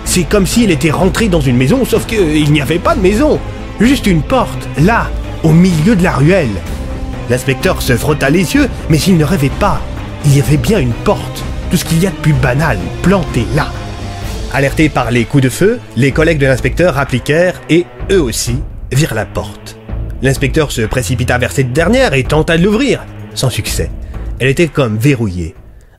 C'est 0.05 0.23
comme 0.23 0.47
s'il 0.47 0.71
était 0.71 0.93
rentré 0.93 1.29
dans 1.29 1.41
une 1.41 1.57
maison, 1.57 1.85
sauf 1.85 2.07
qu'il 2.07 2.53
n'y 2.53 2.61
avait 2.61 2.79
pas 2.79 2.95
de 2.95 3.01
maison, 3.01 3.41
juste 3.81 4.07
une 4.07 4.23
porte, 4.23 4.69
là, 4.79 5.11
au 5.43 5.51
milieu 5.51 5.97
de 5.97 6.05
la 6.05 6.13
ruelle. 6.13 6.49
L'inspecteur 7.29 7.83
se 7.83 7.97
frotta 7.97 8.31
les 8.31 8.55
yeux, 8.55 8.69
mais 8.89 8.99
il 8.99 9.17
ne 9.17 9.25
rêvait 9.25 9.51
pas. 9.59 9.81
Il 10.27 10.37
y 10.37 10.41
avait 10.41 10.57
bien 10.57 10.79
une 10.79 10.93
porte, 10.93 11.43
tout 11.73 11.77
ce 11.77 11.85
qu'il 11.85 12.01
y 12.01 12.07
a 12.07 12.11
de 12.11 12.17
plus 12.17 12.35
banal, 12.35 12.79
plantée 13.03 13.47
là. 13.57 13.67
Alertés 14.53 14.89
par 14.89 15.11
les 15.11 15.25
coups 15.25 15.45
de 15.45 15.49
feu, 15.49 15.81
les 15.97 16.13
collègues 16.13 16.39
de 16.39 16.47
l'inspecteur 16.47 16.99
appliquèrent 16.99 17.61
et, 17.69 17.87
eux 18.11 18.21
aussi, 18.21 18.57
virent 18.93 19.15
la 19.15 19.27
porte. 19.27 19.77
L'inspecteur 20.23 20.73
se 20.73 20.83
précipita 20.83 21.39
vers 21.39 21.53
cette 21.53 21.73
dernière 21.73 22.13
et 22.13 22.25
tenta 22.25 22.59
de 22.59 22.65
l'ouvrir, 22.65 23.05
sans 23.35 23.51
succès. 23.51 23.91
Elle 24.39 24.49
était 24.49 24.69
comme 24.69 24.99
verrouillée. 24.99 25.55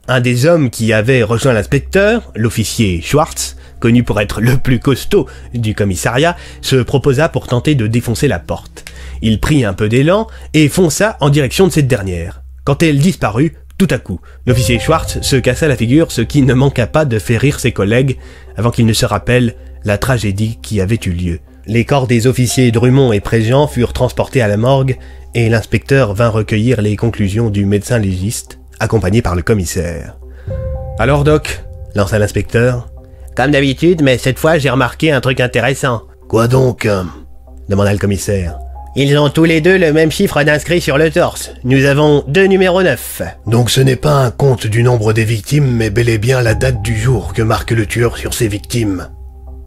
Un 0.07 0.19
des 0.19 0.45
hommes 0.45 0.69
qui 0.69 0.93
avait 0.93 1.23
rejoint 1.23 1.53
l'inspecteur, 1.53 2.31
l'officier 2.35 3.01
Schwartz, 3.01 3.55
connu 3.79 4.03
pour 4.03 4.19
être 4.19 4.41
le 4.41 4.57
plus 4.57 4.79
costaud 4.79 5.27
du 5.53 5.73
commissariat, 5.73 6.35
se 6.61 6.75
proposa 6.75 7.29
pour 7.29 7.47
tenter 7.47 7.75
de 7.75 7.87
défoncer 7.87 8.27
la 8.27 8.39
porte. 8.39 8.85
Il 9.21 9.39
prit 9.39 9.63
un 9.63 9.73
peu 9.73 9.89
d'élan 9.89 10.27
et 10.53 10.69
fonça 10.69 11.17
en 11.21 11.29
direction 11.29 11.67
de 11.67 11.71
cette 11.71 11.87
dernière. 11.87 12.41
Quand 12.63 12.83
elle 12.83 12.99
disparut, 12.99 13.53
tout 13.77 13.87
à 13.89 13.97
coup, 13.97 14.19
l'officier 14.45 14.79
Schwartz 14.79 15.21
se 15.21 15.35
cassa 15.37 15.67
la 15.67 15.77
figure, 15.77 16.11
ce 16.11 16.21
qui 16.21 16.41
ne 16.41 16.53
manqua 16.53 16.87
pas 16.87 17.05
de 17.05 17.17
faire 17.17 17.41
rire 17.41 17.59
ses 17.59 17.71
collègues 17.71 18.17
avant 18.57 18.69
qu'ils 18.69 18.85
ne 18.85 18.93
se 18.93 19.05
rappellent 19.05 19.55
la 19.85 19.97
tragédie 19.97 20.59
qui 20.61 20.81
avait 20.81 20.99
eu 21.05 21.11
lieu 21.11 21.39
Les 21.67 21.85
corps 21.85 22.07
des 22.07 22.27
officiers 22.27 22.71
Drummond 22.71 23.13
et 23.13 23.19
Préjean 23.19 23.67
furent 23.67 23.93
transportés 23.93 24.41
à 24.41 24.47
la 24.47 24.57
morgue 24.57 24.97
et 25.35 25.49
l'inspecteur 25.49 26.13
vint 26.13 26.29
recueillir 26.29 26.81
les 26.81 26.95
conclusions 26.95 27.49
du 27.49 27.65
médecin 27.65 27.99
légiste, 27.99 28.59
accompagné 28.79 29.21
par 29.21 29.35
le 29.35 29.43
commissaire. 29.43 30.17
Alors, 30.97 31.23
Doc? 31.23 31.63
Lança 31.95 32.19
l'inspecteur. 32.19 32.89
Comme 33.35 33.51
d'habitude, 33.51 34.01
mais 34.01 34.17
cette 34.17 34.39
fois 34.39 34.57
j'ai 34.57 34.69
remarqué 34.69 35.11
un 35.11 35.21
truc 35.21 35.39
intéressant. 35.39 36.03
Quoi 36.27 36.47
donc 36.47 36.85
hein 36.85 37.07
demanda 37.69 37.93
le 37.93 37.99
commissaire. 37.99 38.59
Ils 38.95 39.17
ont 39.17 39.29
tous 39.29 39.45
les 39.45 39.61
deux 39.61 39.77
le 39.77 39.93
même 39.93 40.11
chiffre 40.11 40.43
d'inscrits 40.43 40.81
sur 40.81 40.97
le 40.97 41.09
torse. 41.09 41.53
Nous 41.63 41.85
avons 41.85 42.25
deux 42.27 42.45
numéros 42.45 42.83
9. 42.83 43.21
Donc 43.47 43.69
ce 43.69 43.79
n'est 43.79 43.95
pas 43.95 44.25
un 44.25 44.31
compte 44.31 44.67
du 44.67 44.83
nombre 44.83 45.13
des 45.13 45.23
victimes, 45.23 45.71
mais 45.71 45.89
bel 45.89 46.09
et 46.09 46.17
bien 46.17 46.41
la 46.41 46.55
date 46.55 46.81
du 46.81 46.97
jour 46.97 47.33
que 47.33 47.41
marque 47.41 47.71
le 47.71 47.85
tueur 47.85 48.17
sur 48.17 48.33
ses 48.33 48.49
victimes. 48.49 49.07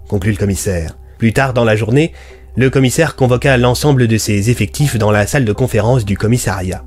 Conclut 0.08 0.32
le 0.32 0.36
commissaire. 0.36 0.94
Plus 1.24 1.32
tard 1.32 1.54
dans 1.54 1.64
la 1.64 1.74
journée, 1.74 2.12
le 2.54 2.68
commissaire 2.68 3.16
convoqua 3.16 3.56
l'ensemble 3.56 4.08
de 4.08 4.18
ses 4.18 4.50
effectifs 4.50 4.98
dans 4.98 5.10
la 5.10 5.26
salle 5.26 5.46
de 5.46 5.54
conférence 5.54 6.04
du 6.04 6.18
commissariat. 6.18 6.84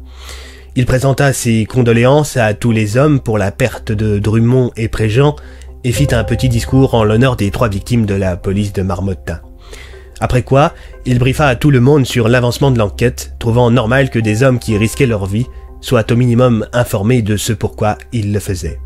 Il 0.76 0.86
présenta 0.86 1.34
ses 1.34 1.66
condoléances 1.66 2.38
à 2.38 2.54
tous 2.54 2.72
les 2.72 2.98
hommes 2.98 3.20
pour 3.20 3.40
la 3.40 3.52
perte 3.52 3.92
de 3.92 4.20
Drummond 4.20 4.70
et 4.78 4.90
Préjean 4.90 5.36
et 5.84 5.92
fit 5.92 6.10
un 6.12 6.24
petit 6.24 6.50
discours 6.50 6.94
en 6.94 7.04
l'honneur 7.04 7.36
des 7.36 7.50
trois 7.50 7.68
victimes 7.68 8.06
de 8.06 8.14
la 8.14 8.38
police 8.38 8.74
de 8.74 8.84
Marmottin. 8.84 9.42
Après 10.20 10.44
quoi, 10.44 10.76
il 11.08 11.18
briefa 11.18 11.48
à 11.48 11.56
tout 11.56 11.72
le 11.72 11.80
monde 11.80 12.06
sur 12.06 12.28
l'avancement 12.28 12.70
de 12.70 12.78
l'enquête, 12.78 13.34
trouvant 13.40 13.72
normal 13.72 14.12
que 14.12 14.20
des 14.20 14.44
hommes 14.44 14.60
qui 14.60 14.78
risquaient 14.78 15.08
leur 15.08 15.26
vie 15.26 15.48
soient 15.82 16.12
au 16.12 16.16
minimum 16.16 16.68
informés 16.74 17.24
de 17.24 17.38
ce 17.38 17.54
pourquoi 17.54 17.98
ils 18.14 18.32
le 18.32 18.40
faisaient. 18.40 18.78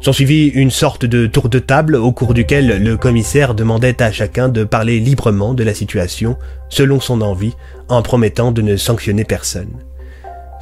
S'en 0.00 0.12
suivit 0.12 0.46
une 0.46 0.70
sorte 0.70 1.04
de 1.04 1.26
tour 1.26 1.48
de 1.48 1.58
table 1.58 1.96
au 1.96 2.12
cours 2.12 2.32
duquel 2.32 2.82
le 2.82 2.96
commissaire 2.96 3.54
demandait 3.54 4.00
à 4.00 4.12
chacun 4.12 4.48
de 4.48 4.62
parler 4.62 5.00
librement 5.00 5.54
de 5.54 5.64
la 5.64 5.74
situation, 5.74 6.36
selon 6.68 7.00
son 7.00 7.20
envie, 7.20 7.54
en 7.88 8.00
promettant 8.02 8.52
de 8.52 8.62
ne 8.62 8.76
sanctionner 8.76 9.24
personne. 9.24 9.72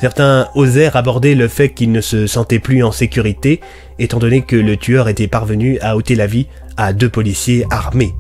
Certains 0.01 0.49
osèrent 0.55 0.97
aborder 0.97 1.35
le 1.35 1.49
fait 1.49 1.71
qu'ils 1.71 1.93
ne 1.93 2.01
se 2.01 2.27
sentaient 2.27 2.59
plus 2.59 2.83
en 2.83 2.93
sécurité, 2.93 3.61
étant 3.99 4.19
donné 4.19 4.41
que 4.41 4.57
le 4.57 4.77
tueur 4.79 5.09
était 5.09 5.29
parvenu 5.29 5.79
à 5.81 5.97
ôter 5.97 6.15
la 6.15 6.27
vie 6.27 6.47
à 6.79 6.95
deux 6.95 7.11
policiers 7.11 7.67
armés. 7.71 8.15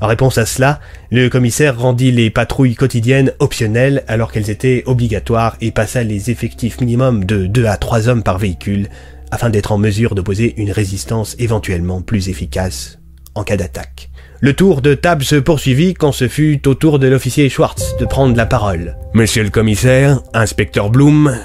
En 0.00 0.06
réponse 0.06 0.38
à 0.38 0.46
cela, 0.46 0.78
le 1.10 1.28
commissaire 1.28 1.78
rendit 1.78 2.12
les 2.12 2.30
patrouilles 2.30 2.76
quotidiennes 2.76 3.32
optionnelles 3.40 4.04
alors 4.06 4.30
qu'elles 4.30 4.50
étaient 4.50 4.84
obligatoires 4.86 5.56
et 5.60 5.72
passa 5.72 6.04
les 6.04 6.30
effectifs 6.30 6.80
minimum 6.80 7.24
de 7.24 7.46
deux 7.46 7.66
à 7.66 7.76
trois 7.76 8.08
hommes 8.08 8.22
par 8.22 8.38
véhicule 8.38 8.88
afin 9.30 9.50
d'être 9.50 9.72
en 9.72 9.78
mesure 9.78 10.14
d'opposer 10.14 10.54
une 10.56 10.72
résistance 10.72 11.36
éventuellement 11.38 12.02
plus 12.02 12.28
efficace 12.28 12.98
en 13.34 13.44
cas 13.44 13.56
d'attaque. 13.56 14.10
Le 14.40 14.52
tour 14.52 14.82
de 14.82 14.94
table 14.94 15.24
se 15.24 15.36
poursuivit 15.36 15.94
quand 15.94 16.12
ce 16.12 16.28
fut 16.28 16.66
au 16.68 16.74
tour 16.74 16.98
de 16.98 17.08
l'officier 17.08 17.48
Schwartz 17.48 17.96
de 17.98 18.04
prendre 18.04 18.36
la 18.36 18.46
parole. 18.46 18.96
Monsieur 19.14 19.42
le 19.42 19.50
commissaire, 19.50 20.20
inspecteur 20.32 20.90
Bloom, 20.90 21.36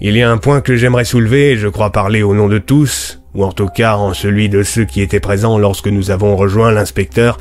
il 0.00 0.16
y 0.16 0.22
a 0.22 0.30
un 0.30 0.38
point 0.38 0.60
que 0.60 0.76
j'aimerais 0.76 1.04
soulever 1.04 1.52
et 1.52 1.56
je 1.56 1.68
crois 1.68 1.92
parler 1.92 2.22
au 2.22 2.34
nom 2.34 2.48
de 2.48 2.58
tous, 2.58 3.20
ou 3.34 3.44
en 3.44 3.52
tout 3.52 3.68
cas 3.68 3.96
en 3.96 4.14
celui 4.14 4.48
de 4.48 4.62
ceux 4.62 4.84
qui 4.84 5.02
étaient 5.02 5.20
présents 5.20 5.58
lorsque 5.58 5.88
nous 5.88 6.10
avons 6.10 6.36
rejoint 6.36 6.72
l'inspecteur 6.72 7.38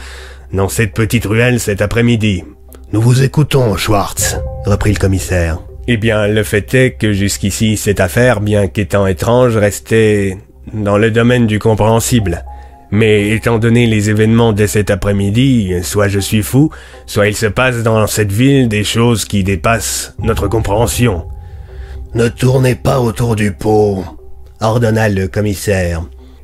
dans 0.53 0.69
cette 0.69 0.93
petite 0.93 1.25
ruelle 1.25 1.59
cet 1.59 1.81
après-midi. 1.81 2.43
Nous 2.91 3.01
vous 3.01 3.23
écoutons, 3.23 3.77
Schwartz, 3.77 4.37
reprit 4.65 4.93
le 4.93 4.99
commissaire. 4.99 5.59
Eh 5.91 5.97
bien, 5.97 6.27
le 6.27 6.43
fait 6.43 6.71
est 6.75 6.91
que 6.91 7.13
jusqu'ici, 7.13 7.75
cette 7.75 7.99
affaire, 7.99 8.41
bien 8.41 8.67
qu'étant 8.67 9.07
étrange, 9.07 9.57
restait 9.57 10.37
dans 10.71 10.99
le 10.99 11.09
domaine 11.09 11.47
du 11.47 11.57
compréhensible. 11.57 12.45
Mais 12.91 13.29
étant 13.29 13.57
donné 13.57 13.87
les 13.87 14.11
événements 14.11 14.53
de 14.53 14.67
cet 14.67 14.91
après-midi, 14.91 15.73
soit 15.81 16.07
je 16.07 16.19
suis 16.19 16.43
fou, 16.43 16.69
soit 17.07 17.27
il 17.27 17.35
se 17.35 17.47
passe 17.47 17.81
dans 17.81 18.05
cette 18.05 18.31
ville 18.31 18.67
des 18.67 18.83
choses 18.83 19.25
qui 19.25 19.43
dépassent 19.43 20.13
notre 20.19 20.47
compréhension. 20.47 21.25
Ne 22.13 22.27
tournez 22.27 22.75
pas 22.75 22.99
autour 22.99 23.35
du 23.35 23.51
pot, 23.51 24.05
ordonna 24.61 25.09
le 25.09 25.27
commissaire. 25.27 26.03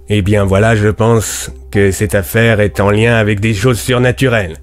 Eh 0.10 0.24
bien 0.24 0.44
voilà, 0.44 0.76
je 0.76 0.90
pense 0.90 1.52
que 1.70 1.92
cette 1.92 2.16
affaire 2.16 2.62
est 2.62 2.80
en 2.80 2.90
lien 2.90 3.16
avec 3.16 3.42
des 3.42 3.54
choses 3.54 3.80
surnaturelles. 3.80 4.56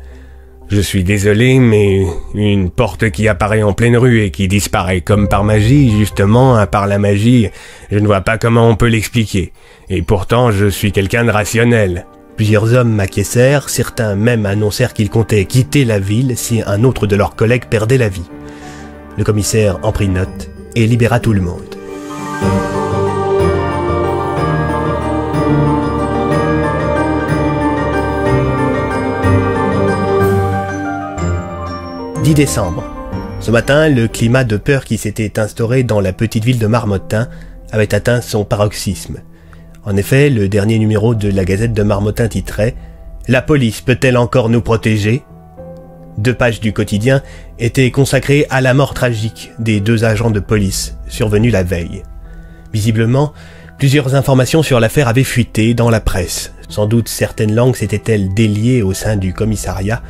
Je 0.73 0.81
suis 0.81 1.05
désolé, 1.05 1.59
mais 1.59 2.07
une 2.35 2.70
porte 2.70 3.11
qui 3.11 3.28
apparaît 3.28 3.62
en 3.62 3.74
pleine 3.74 3.94
rue 3.94 4.23
et 4.23 4.31
qui 4.31 4.49
disparaît 4.49 5.03
comme 5.03 5.28
par 5.28 5.44
magie, 5.44 5.90
justement, 5.90 6.57
à 6.57 6.66
part 6.66 6.86
la 6.86 6.99
magie, 6.99 7.51
je 7.90 7.99
ne 7.99 8.07
vois 8.07 8.23
pas 8.23 8.39
comment 8.39 8.70
on 8.70 8.74
peut 8.74 8.86
l'expliquer. 8.86 9.53
Et 9.90 10.01
pourtant, 10.01 10.51
je 10.51 10.69
suis 10.69 10.90
quelqu'un 10.90 11.27
de 11.27 11.31
rationnel. 11.31 12.07
Plusieurs 12.36 12.73
hommes 12.73 12.94
m'acquiescèrent, 12.94 13.69
certains 13.69 14.15
même 14.15 14.47
annoncèrent 14.47 14.94
qu'ils 14.94 15.11
comptaient 15.11 15.44
quitter 15.44 15.85
la 15.85 15.99
ville 15.99 16.39
si 16.39 16.62
un 16.65 16.85
autre 16.85 17.07
de 17.07 17.16
leurs 17.16 17.36
collègues 17.36 17.66
perdait 17.66 17.99
la 17.99 18.09
vie. 18.09 18.31
Le 19.19 19.24
commissaire 19.24 19.78
en 19.82 19.93
prit 19.93 20.09
note 20.09 20.49
et 20.74 20.86
libéra 20.86 21.20
tout 21.20 21.35
le 21.35 21.43
monde. 21.43 21.77
10 32.23 32.35
décembre. 32.35 32.85
Ce 33.40 33.51
matin, 33.51 33.89
le 33.89 34.07
climat 34.07 34.44
de 34.44 34.57
peur 34.57 34.85
qui 34.85 34.97
s'était 34.97 35.40
instauré 35.40 35.82
dans 35.82 36.01
la 36.01 36.12
petite 36.12 36.44
ville 36.44 36.61
de 36.61 36.69
Marmottin 36.69 37.28
avait 37.73 37.97
atteint 37.97 38.20
son 38.20 38.44
paroxysme. 38.44 39.16
En 39.85 39.97
effet, 39.97 40.31
le 40.31 40.49
dernier 40.49 40.78
numéro 40.78 41.16
de 41.16 41.28
la 41.28 41.44
Gazette 41.44 41.73
de 41.73 41.82
Marmottin 41.82 42.28
titrait 42.28 42.77
La 43.27 43.43
police 43.43 43.81
peut-elle 43.81 44.16
encore 44.16 44.51
nous 44.51 44.61
protéger? 44.61 45.24
Deux 46.16 46.32
pages 46.32 46.61
du 46.61 46.73
quotidien 46.73 47.23
étaient 47.59 47.90
consacrées 47.90 48.47
à 48.51 48.61
la 48.61 48.73
mort 48.73 48.94
tragique 48.94 49.51
des 49.59 49.81
deux 49.81 50.05
agents 50.05 50.31
de 50.31 50.39
police 50.39 50.97
survenus 51.09 51.53
la 51.53 51.65
veille. 51.65 52.05
Visiblement, 52.73 53.32
plusieurs 53.78 54.15
informations 54.15 54.62
sur 54.62 54.78
l'affaire 54.78 55.09
avaient 55.09 55.24
fuité 55.24 55.74
dans 55.74 55.90
la 55.90 56.01
presse. 56.01 56.55
Sans 56.69 56.86
doute 56.86 57.09
certaines 57.09 57.53
langues 57.53 57.74
s'étaient-elles 57.74 58.32
déliées 58.32 58.82
au 58.82 58.93
sein 58.93 59.16
du 59.16 59.32
commissariat 59.32 60.03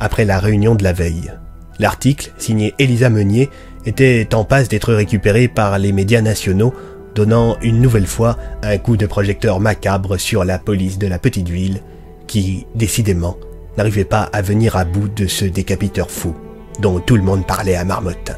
après 0.00 0.24
la 0.24 0.38
réunion 0.38 0.74
de 0.74 0.82
la 0.82 0.94
veille. 0.94 1.30
L'article, 1.78 2.32
signé 2.38 2.74
Elisa 2.78 3.10
Meunier, 3.10 3.50
était 3.86 4.28
en 4.34 4.44
passe 4.44 4.68
d'être 4.68 4.92
récupéré 4.92 5.48
par 5.48 5.78
les 5.78 5.92
médias 5.92 6.20
nationaux, 6.20 6.74
donnant 7.14 7.56
une 7.62 7.80
nouvelle 7.80 8.06
fois 8.06 8.36
un 8.62 8.78
coup 8.78 8.96
de 8.96 9.06
projecteur 9.06 9.60
macabre 9.60 10.18
sur 10.18 10.44
la 10.44 10.58
police 10.58 10.98
de 10.98 11.06
la 11.06 11.18
petite 11.18 11.48
ville, 11.48 11.80
qui, 12.26 12.66
décidément, 12.74 13.36
n'arrivait 13.76 14.04
pas 14.04 14.22
à 14.32 14.42
venir 14.42 14.76
à 14.76 14.84
bout 14.84 15.08
de 15.08 15.26
ce 15.26 15.44
décapiteur 15.44 16.10
fou, 16.10 16.34
dont 16.80 16.98
tout 16.98 17.16
le 17.16 17.22
monde 17.22 17.46
parlait 17.46 17.76
à 17.76 17.84
Marmotte. 17.84 18.32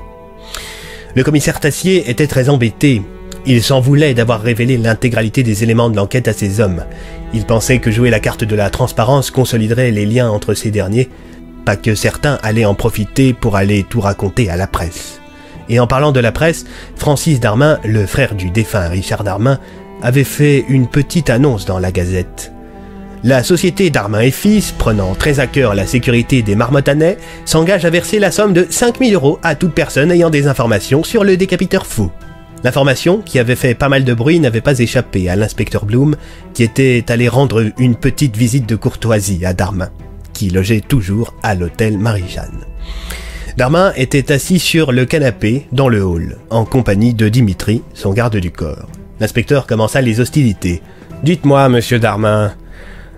Le 1.17 1.25
commissaire 1.25 1.61
Tassier 1.61 2.09
était 2.09 2.27
très 2.27 2.49
embêté. 2.49 3.03
Il 3.47 3.63
s'en 3.63 3.81
voulait 3.81 4.15
d'avoir 4.15 4.43
révélé 4.43 4.77
l'intégralité 4.77 5.43
des 5.43 5.65
éléments 5.65 5.91
de 5.91 5.97
l'enquête 5.97 6.29
à 6.29 6.33
ses 6.33 6.61
hommes. 6.61 6.85
Il 7.33 7.47
pensait 7.47 7.79
que 7.79 7.91
jouer 7.91 8.11
la 8.11 8.21
carte 8.21 8.45
de 8.45 8.55
la 8.55 8.71
transparence 8.71 9.31
consoliderait 9.31 9.91
les 9.91 10.07
liens 10.07 10.31
entre 10.31 10.55
ces 10.55 10.71
derniers, 10.71 11.09
pas 11.65 11.77
que 11.77 11.95
certains 11.95 12.39
allaient 12.43 12.65
en 12.65 12.75
profiter 12.75 13.33
pour 13.33 13.57
aller 13.57 13.85
tout 13.89 14.01
raconter 14.01 14.51
à 14.51 14.57
la 14.57 14.67
presse. 14.67 15.21
Et 15.69 15.79
en 15.79 15.87
parlant 15.87 16.13
de 16.13 16.21
la 16.21 16.33
presse, 16.33 16.65
Francis 16.97 17.39
Darmin, 17.39 17.79
le 17.85 18.05
frère 18.05 18.35
du 18.35 18.51
défunt 18.51 18.89
Richard 18.89 19.23
Darmin, 19.23 19.59
avait 20.03 20.25
fait 20.25 20.65
une 20.69 20.89
petite 20.89 21.31
annonce 21.31 21.65
dans 21.65 21.79
la 21.79 21.93
Gazette. 21.93 22.53
La 23.23 23.43
société 23.43 23.91
Darmin 23.91 24.21
et 24.21 24.31
Fils, 24.31 24.73
prenant 24.73 25.15
très 25.15 25.41
à 25.41 25.47
cœur 25.47 25.75
la 25.75 25.87
sécurité 25.87 26.43
des 26.43 26.57
marmottanais, 26.57 27.19
s'engage 27.45 27.85
à 27.85 27.91
verser 27.91 28.19
la 28.19 28.31
somme 28.31 28.55
de 28.55 28.67
5000 28.69 29.15
euros 29.15 29.39
à 29.43 29.55
toute 29.55 29.75
personne 29.75 30.11
ayant 30.11 30.31
des 30.31 30.49
informations 30.49 31.05
sur 31.05 31.23
le 31.23 31.37
décapiteur 31.37 31.87
fou. 31.87 32.11
L'information, 32.65 33.21
qui 33.21 33.39
avait 33.39 33.57
fait 33.57 33.75
pas 33.75 33.89
mal 33.89 34.05
de 34.05 34.15
bruit, 34.15 34.41
n'avait 34.41 34.61
pas 34.61 34.79
échappé 34.79 35.29
à 35.29 35.37
l'inspecteur 35.37 35.85
Bloom, 35.85 36.17
qui 36.53 36.63
était 36.63 37.05
allé 37.09 37.29
rendre 37.29 37.65
une 37.79 37.95
petite 37.95 38.37
visite 38.37 38.67
de 38.67 38.77
courtoisie 38.77 39.45
à 39.45 39.53
Darmin 39.53 39.91
qui 40.41 40.49
logeait 40.49 40.81
toujours 40.81 41.35
à 41.43 41.55
l'hôtel 41.55 41.99
Marie-Jeanne. 41.99 42.65
Darmin 43.59 43.93
était 43.95 44.33
assis 44.33 44.59
sur 44.59 44.91
le 44.91 45.05
canapé 45.05 45.67
dans 45.71 45.91
le 45.91 46.03
hall, 46.03 46.39
en 46.49 46.65
compagnie 46.65 47.13
de 47.13 47.29
Dimitri, 47.29 47.83
son 47.93 48.15
garde 48.15 48.39
du 48.39 48.51
corps. 48.51 48.89
L'inspecteur 49.21 49.67
commença 49.67 50.01
les 50.01 50.19
hostilités. 50.19 50.81
Dites-moi, 51.25 51.69
monsieur 51.69 51.99
Darmin. 51.99 52.55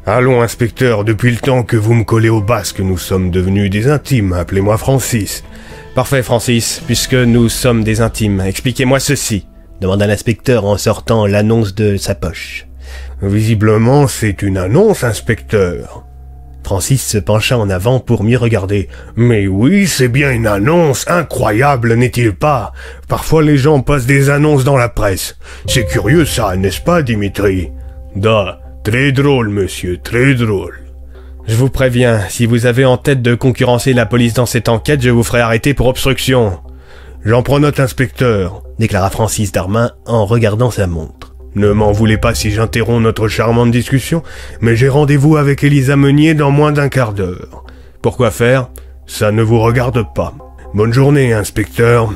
Allons, 0.04 0.42
inspecteur, 0.42 1.04
depuis 1.04 1.30
le 1.30 1.36
temps 1.36 1.62
que 1.62 1.76
vous 1.76 1.94
me 1.94 2.02
collez 2.02 2.28
au 2.28 2.40
basque, 2.40 2.80
nous 2.80 2.98
sommes 2.98 3.30
devenus 3.30 3.70
des 3.70 3.86
intimes. 3.86 4.32
Appelez-moi 4.32 4.76
Francis. 4.76 5.44
Parfait, 5.94 6.24
Francis, 6.24 6.82
puisque 6.84 7.14
nous 7.14 7.48
sommes 7.48 7.84
des 7.84 8.00
intimes. 8.00 8.40
Expliquez-moi 8.40 8.98
ceci, 8.98 9.46
demanda 9.80 10.08
l'inspecteur 10.08 10.64
en 10.64 10.76
sortant 10.76 11.24
l'annonce 11.26 11.76
de 11.76 11.96
sa 11.96 12.16
poche. 12.16 12.66
Visiblement, 13.22 14.08
c'est 14.08 14.42
une 14.42 14.58
annonce, 14.58 15.04
inspecteur. 15.04 16.04
Francis 16.64 17.06
se 17.06 17.18
pencha 17.18 17.58
en 17.58 17.70
avant 17.70 18.00
pour 18.00 18.24
mieux 18.24 18.38
regarder. 18.38 18.88
Mais 19.16 19.46
oui, 19.46 19.86
c'est 19.86 20.08
bien 20.08 20.30
une 20.30 20.46
annonce 20.46 21.04
incroyable, 21.08 21.94
n'est-il 21.94 22.34
pas? 22.34 22.72
Parfois 23.08 23.42
les 23.42 23.56
gens 23.56 23.80
passent 23.80 24.06
des 24.06 24.30
annonces 24.30 24.64
dans 24.64 24.76
la 24.76 24.88
presse. 24.88 25.36
C'est 25.66 25.86
curieux 25.86 26.24
ça, 26.24 26.56
n'est-ce 26.56 26.80
pas, 26.80 27.02
Dimitri? 27.02 27.70
Da, 28.16 28.60
très 28.84 29.12
drôle, 29.12 29.48
monsieur, 29.48 29.98
très 30.02 30.34
drôle. 30.34 30.78
Je 31.46 31.56
vous 31.56 31.70
préviens, 31.70 32.20
si 32.28 32.46
vous 32.46 32.66
avez 32.66 32.84
en 32.84 32.96
tête 32.96 33.20
de 33.20 33.34
concurrencer 33.34 33.92
la 33.92 34.06
police 34.06 34.34
dans 34.34 34.46
cette 34.46 34.68
enquête, 34.68 35.02
je 35.02 35.10
vous 35.10 35.24
ferai 35.24 35.40
arrêter 35.40 35.74
pour 35.74 35.88
obstruction. 35.88 36.60
J'en 37.24 37.42
prends 37.42 37.60
note, 37.60 37.80
inspecteur, 37.80 38.62
déclara 38.78 39.10
Francis 39.10 39.50
Darmin 39.50 39.90
en 40.06 40.24
regardant 40.24 40.70
sa 40.70 40.86
montre. 40.86 41.31
Ne 41.54 41.72
m'en 41.72 41.92
voulez 41.92 42.16
pas 42.16 42.34
si 42.34 42.50
j'interromps 42.50 43.02
notre 43.02 43.28
charmante 43.28 43.70
discussion, 43.70 44.22
mais 44.60 44.74
j'ai 44.74 44.88
rendez-vous 44.88 45.36
avec 45.36 45.62
Elisa 45.62 45.96
Meunier 45.96 46.34
dans 46.34 46.50
moins 46.50 46.72
d'un 46.72 46.88
quart 46.88 47.12
d'heure. 47.12 47.64
Pourquoi 48.00 48.30
faire? 48.30 48.68
Ça 49.06 49.32
ne 49.32 49.42
vous 49.42 49.60
regarde 49.60 50.06
pas. 50.14 50.34
Bonne 50.72 50.92
journée, 50.92 51.34
inspecteur. 51.34 52.14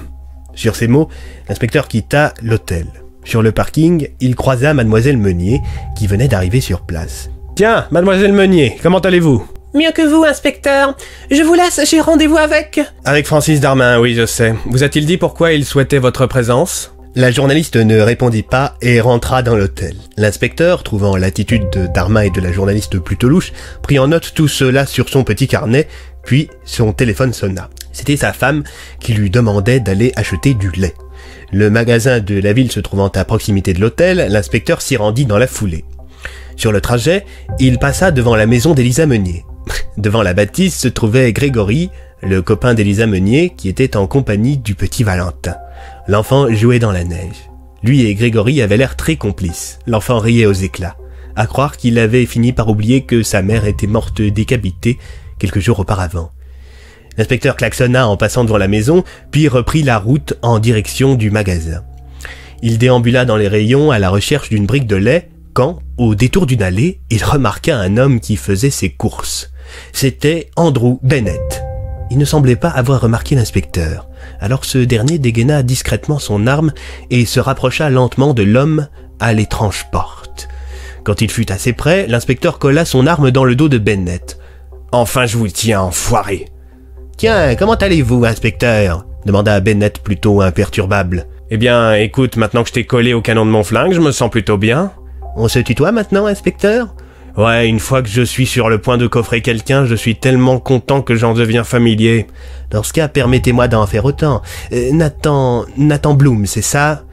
Sur 0.55 0.75
ces 0.75 0.89
mots, 0.89 1.09
l'inspecteur 1.49 1.87
quitta 1.87 2.33
l'hôtel. 2.43 2.87
Sur 3.25 3.43
le 3.43 3.53
parking, 3.53 4.09
il 4.21 4.37
croisa 4.37 4.73
mademoiselle 4.73 5.19
Meunier, 5.19 5.61
qui 5.99 6.07
venait 6.07 6.29
d'arriver 6.29 6.63
sur 6.63 6.81
place. 6.81 7.29
Tiens, 7.57 7.87
mademoiselle 7.91 8.33
Meunier, 8.33 8.79
comment 8.83 9.01
allez-vous? 9.01 9.47
Mieux 9.75 9.93
que 9.93 10.09
vous, 10.09 10.25
inspecteur. 10.25 10.97
Je 11.31 11.43
vous 11.43 11.53
laisse, 11.53 11.81
j'ai 11.91 12.01
rendez-vous 12.01 12.39
avec... 12.39 12.81
Avec 13.05 13.27
Francis 13.27 13.61
Darmin, 13.61 14.01
oui, 14.01 14.15
je 14.15 14.25
sais. 14.25 14.55
Vous 14.65 14.83
a-t-il 14.83 15.05
dit 15.05 15.19
pourquoi 15.19 15.53
il 15.53 15.67
souhaitait 15.67 15.99
votre 15.99 16.25
présence? 16.25 16.96
La 17.19 17.31
journaliste 17.31 17.77
ne 17.77 17.99
répondit 17.99 18.43
pas 18.43 18.77
et 18.83 19.01
rentra 19.01 19.43
dans 19.43 19.57
l'hôtel. 19.57 19.97
L'inspecteur, 20.19 20.83
trouvant 20.83 21.17
l'attitude 21.17 21.71
de 21.71 21.87
Darmin 21.87 22.21
et 22.21 22.31
de 22.31 22.43
la 22.43 22.53
journaliste 22.53 22.99
plutôt 22.99 23.31
louche, 23.31 23.55
prit 23.81 23.99
en 23.99 24.09
note 24.09 24.35
tout 24.35 24.49
cela 24.49 24.85
sur 24.85 25.09
son 25.09 25.25
petit 25.25 25.49
carnet, 25.49 25.89
puis 26.27 26.51
son 26.67 26.93
téléphone 26.93 27.33
sonna. 27.33 27.71
C'était 27.91 28.19
sa 28.19 28.35
femme 28.35 28.65
qui 29.01 29.15
lui 29.15 29.31
demandait 29.31 29.81
d'aller 29.81 30.13
acheter 30.15 30.53
du 30.53 30.71
lait. 30.73 30.93
Le 31.53 31.71
magasin 31.71 32.21
de 32.21 32.39
la 32.39 32.53
ville 32.53 32.71
se 32.71 32.81
trouvant 32.81 33.09
à 33.09 33.25
proximité 33.25 33.73
de 33.73 33.81
l'hôtel, 33.81 34.27
l'inspecteur 34.29 34.83
s'y 34.83 34.99
rendit 34.99 35.25
dans 35.25 35.39
la 35.39 35.47
foulée. 35.47 35.87
Sur 36.57 36.71
le 36.71 36.83
trajet, 36.83 37.25
il 37.59 37.79
passa 37.79 38.11
devant 38.11 38.37
la 38.37 38.45
maison 38.45 38.75
d'Elisa 38.75 39.07
Meunier. 39.07 39.47
Devant 39.97 40.23
la 40.23 40.35
bâtisse 40.35 40.79
se 40.79 40.89
trouvait 40.89 41.33
Grégory, 41.33 41.89
le 42.23 42.43
copain 42.43 42.75
d'Elisa 42.75 43.07
Meunier, 43.07 43.55
qui 43.57 43.71
était 43.71 43.97
en 43.97 44.07
compagnie 44.07 44.59
du 44.59 44.75
petit 44.75 45.03
Valentin. 45.03 45.55
L'enfant 46.09 46.49
jouait 46.53 46.79
dans 46.79 46.93
la 46.93 47.03
neige. 47.03 47.51
Lui 47.83 48.07
et 48.07 48.15
Grégory 48.15 48.63
avaient 48.63 48.77
l'air 48.77 48.95
très 48.95 49.17
complices. 49.17 49.81
L'enfant 49.87 50.21
riait 50.21 50.47
aux 50.47 50.53
éclats. 50.53 50.97
À 51.35 51.47
croire 51.47 51.77
qu'il 51.77 51.99
avait 51.99 52.27
fini 52.27 52.53
par 52.53 52.69
oublier 52.69 53.03
que 53.03 53.25
sa 53.25 53.43
mère 53.43 53.67
était 53.67 53.89
morte 53.89 54.23
décapitée 54.23 54.99
quelques 55.39 55.59
jours 55.59 55.81
auparavant. 55.81 56.31
L'inspecteur 57.19 57.57
klaxonna 57.57 58.07
en 58.07 58.17
passant 58.17 58.45
devant 58.45 58.57
la 58.57 58.69
maison, 58.69 59.03
puis 59.33 59.49
reprit 59.49 59.83
la 59.83 59.99
route 59.99 60.35
en 60.43 60.61
direction 60.61 61.17
du 61.17 61.31
magasin. 61.31 61.83
Il 62.63 62.79
déambula 62.79 63.25
dans 63.25 63.37
les 63.37 63.49
rayons 63.49 63.91
à 63.91 63.99
la 63.99 64.11
recherche 64.11 64.49
d'une 64.49 64.67
brique 64.67 64.87
de 64.87 64.97
lait, 64.97 65.31
quand, 65.55 65.81
au 65.97 66.15
détour 66.15 66.47
d'une 66.47 66.63
allée, 66.63 67.01
il 67.11 67.25
remarqua 67.25 67.77
un 67.77 67.97
homme 67.97 68.21
qui 68.21 68.37
faisait 68.37 68.71
ses 68.71 68.91
courses. 68.91 69.51
C'était 69.93 70.51
Andrew 70.55 70.99
Bennett. 71.03 71.65
Il 72.11 72.19
ne 72.19 72.25
semblait 72.25 72.57
pas 72.57 72.69
avoir 72.69 73.01
remarqué 73.01 73.35
l'inspecteur. 73.35 74.09
Alors 74.41 74.65
ce 74.65 74.79
dernier 74.79 75.19
dégaina 75.19 75.63
discrètement 75.63 76.19
son 76.19 76.47
arme 76.47 76.73
et 77.11 77.25
se 77.25 77.41
rapprocha 77.41 77.91
lentement 77.91 78.35
de 78.35 78.43
l'homme 78.43 78.89
à 79.21 79.33
l'étrange 79.33 79.87
porte. 79.91 80.49
Quand 81.05 81.21
il 81.21 81.31
fut 81.31 81.53
assez 81.53 81.73
près, 81.73 82.07
l'inspecteur 82.07 82.59
colla 82.59 82.85
son 82.85 83.07
arme 83.07 83.31
dans 83.31 83.45
le 83.45 83.55
dos 83.55 83.69
de 83.69 83.79
Bennett. 83.79 84.39
Enfin 84.93 85.27
je 85.27 85.37
vous 85.37 85.49
tiens, 85.49 85.81
enfoiré. 85.81 86.47
Tiens, 87.17 87.55
comment 87.57 87.75
allez-vous, 87.75 88.25
inspecteur? 88.25 89.07
demanda 89.25 89.59
Bennett 89.61 90.01
plutôt 90.01 90.41
imperturbable. 90.41 91.27
Eh 91.51 91.57
bien, 91.57 91.95
écoute, 91.95 92.37
maintenant 92.37 92.63
que 92.63 92.69
je 92.69 92.75
t'ai 92.75 92.85
collé 92.85 93.15
au 93.15 93.23
canon 93.23 93.47
de 93.47 93.51
mon 93.51 93.63
flingue, 93.63 93.93
je 93.93 94.01
me 94.01 94.13
sens 94.13 94.31
plutôt 94.31 94.59
bien. 94.59 94.93
On 95.37 95.49
se 95.49 95.59
tutoie 95.59 95.93
maintenant, 95.93 96.27
inspecteur? 96.27 96.95
Ouais, 97.37 97.69
une 97.69 97.81
fois 97.81 98.01
que 98.01 98.09
je 98.09 98.23
suis 98.23 98.47
sur 98.47 98.71
le 98.71 98.79
point 98.79 98.97
de 98.97 99.07
coffrer 99.07 99.43
quelqu'un, 99.43 99.85
je 99.85 99.95
suis 99.95 100.17
tellement 100.17 100.59
content 100.59 101.03
que 101.03 101.15
j'en 101.15 101.35
deviens 101.35 101.65
familier. 101.65 102.27
Dans 102.71 102.83
ce 102.83 102.95
cas, 102.95 103.09
permettez-moi 103.09 103.69
d'en 103.69 103.87
faire 103.87 104.07
autant. 104.07 104.41
Euh, 104.73 104.91
Nathan... 104.93 105.67
Nathan 105.77 106.15
Bloom, 106.15 106.47
c'est 106.47 106.63
ça? 106.63 107.05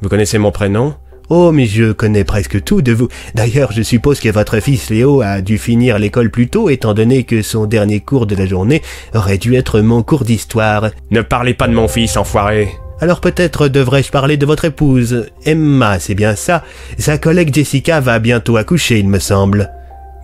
Vous 0.00 0.08
connaissez 0.08 0.38
mon 0.38 0.50
prénom? 0.50 0.94
Oh, 1.28 1.52
mais 1.52 1.66
je 1.66 1.92
connais 1.92 2.24
presque 2.24 2.64
tout 2.64 2.80
de 2.80 2.92
vous. 2.92 3.08
D'ailleurs, 3.34 3.72
je 3.72 3.82
suppose 3.82 4.18
que 4.18 4.30
votre 4.30 4.60
fils 4.60 4.88
Léo 4.88 5.20
a 5.20 5.42
dû 5.42 5.58
finir 5.58 5.98
l'école 5.98 6.30
plus 6.30 6.48
tôt, 6.48 6.70
étant 6.70 6.94
donné 6.94 7.24
que 7.24 7.42
son 7.42 7.66
dernier 7.66 8.00
cours 8.00 8.26
de 8.26 8.34
la 8.34 8.46
journée 8.46 8.80
aurait 9.12 9.36
dû 9.36 9.56
être 9.56 9.80
mon 9.80 10.02
cours 10.02 10.24
d'histoire. 10.24 10.90
Ne 11.10 11.20
parlez 11.20 11.52
pas 11.52 11.68
de 11.68 11.74
mon 11.74 11.88
fils, 11.88 12.16
enfoiré. 12.16 12.70
Alors 13.00 13.20
peut-être 13.20 13.68
devrais-je 13.68 14.10
parler 14.10 14.36
de 14.36 14.46
votre 14.46 14.64
épouse. 14.64 15.26
Emma, 15.44 15.98
c'est 15.98 16.14
bien 16.14 16.34
ça. 16.34 16.64
Sa 16.98 17.18
collègue 17.18 17.54
Jessica 17.54 18.00
va 18.00 18.18
bientôt 18.18 18.56
accoucher, 18.56 18.98
il 18.98 19.08
me 19.08 19.18
semble. 19.18 19.70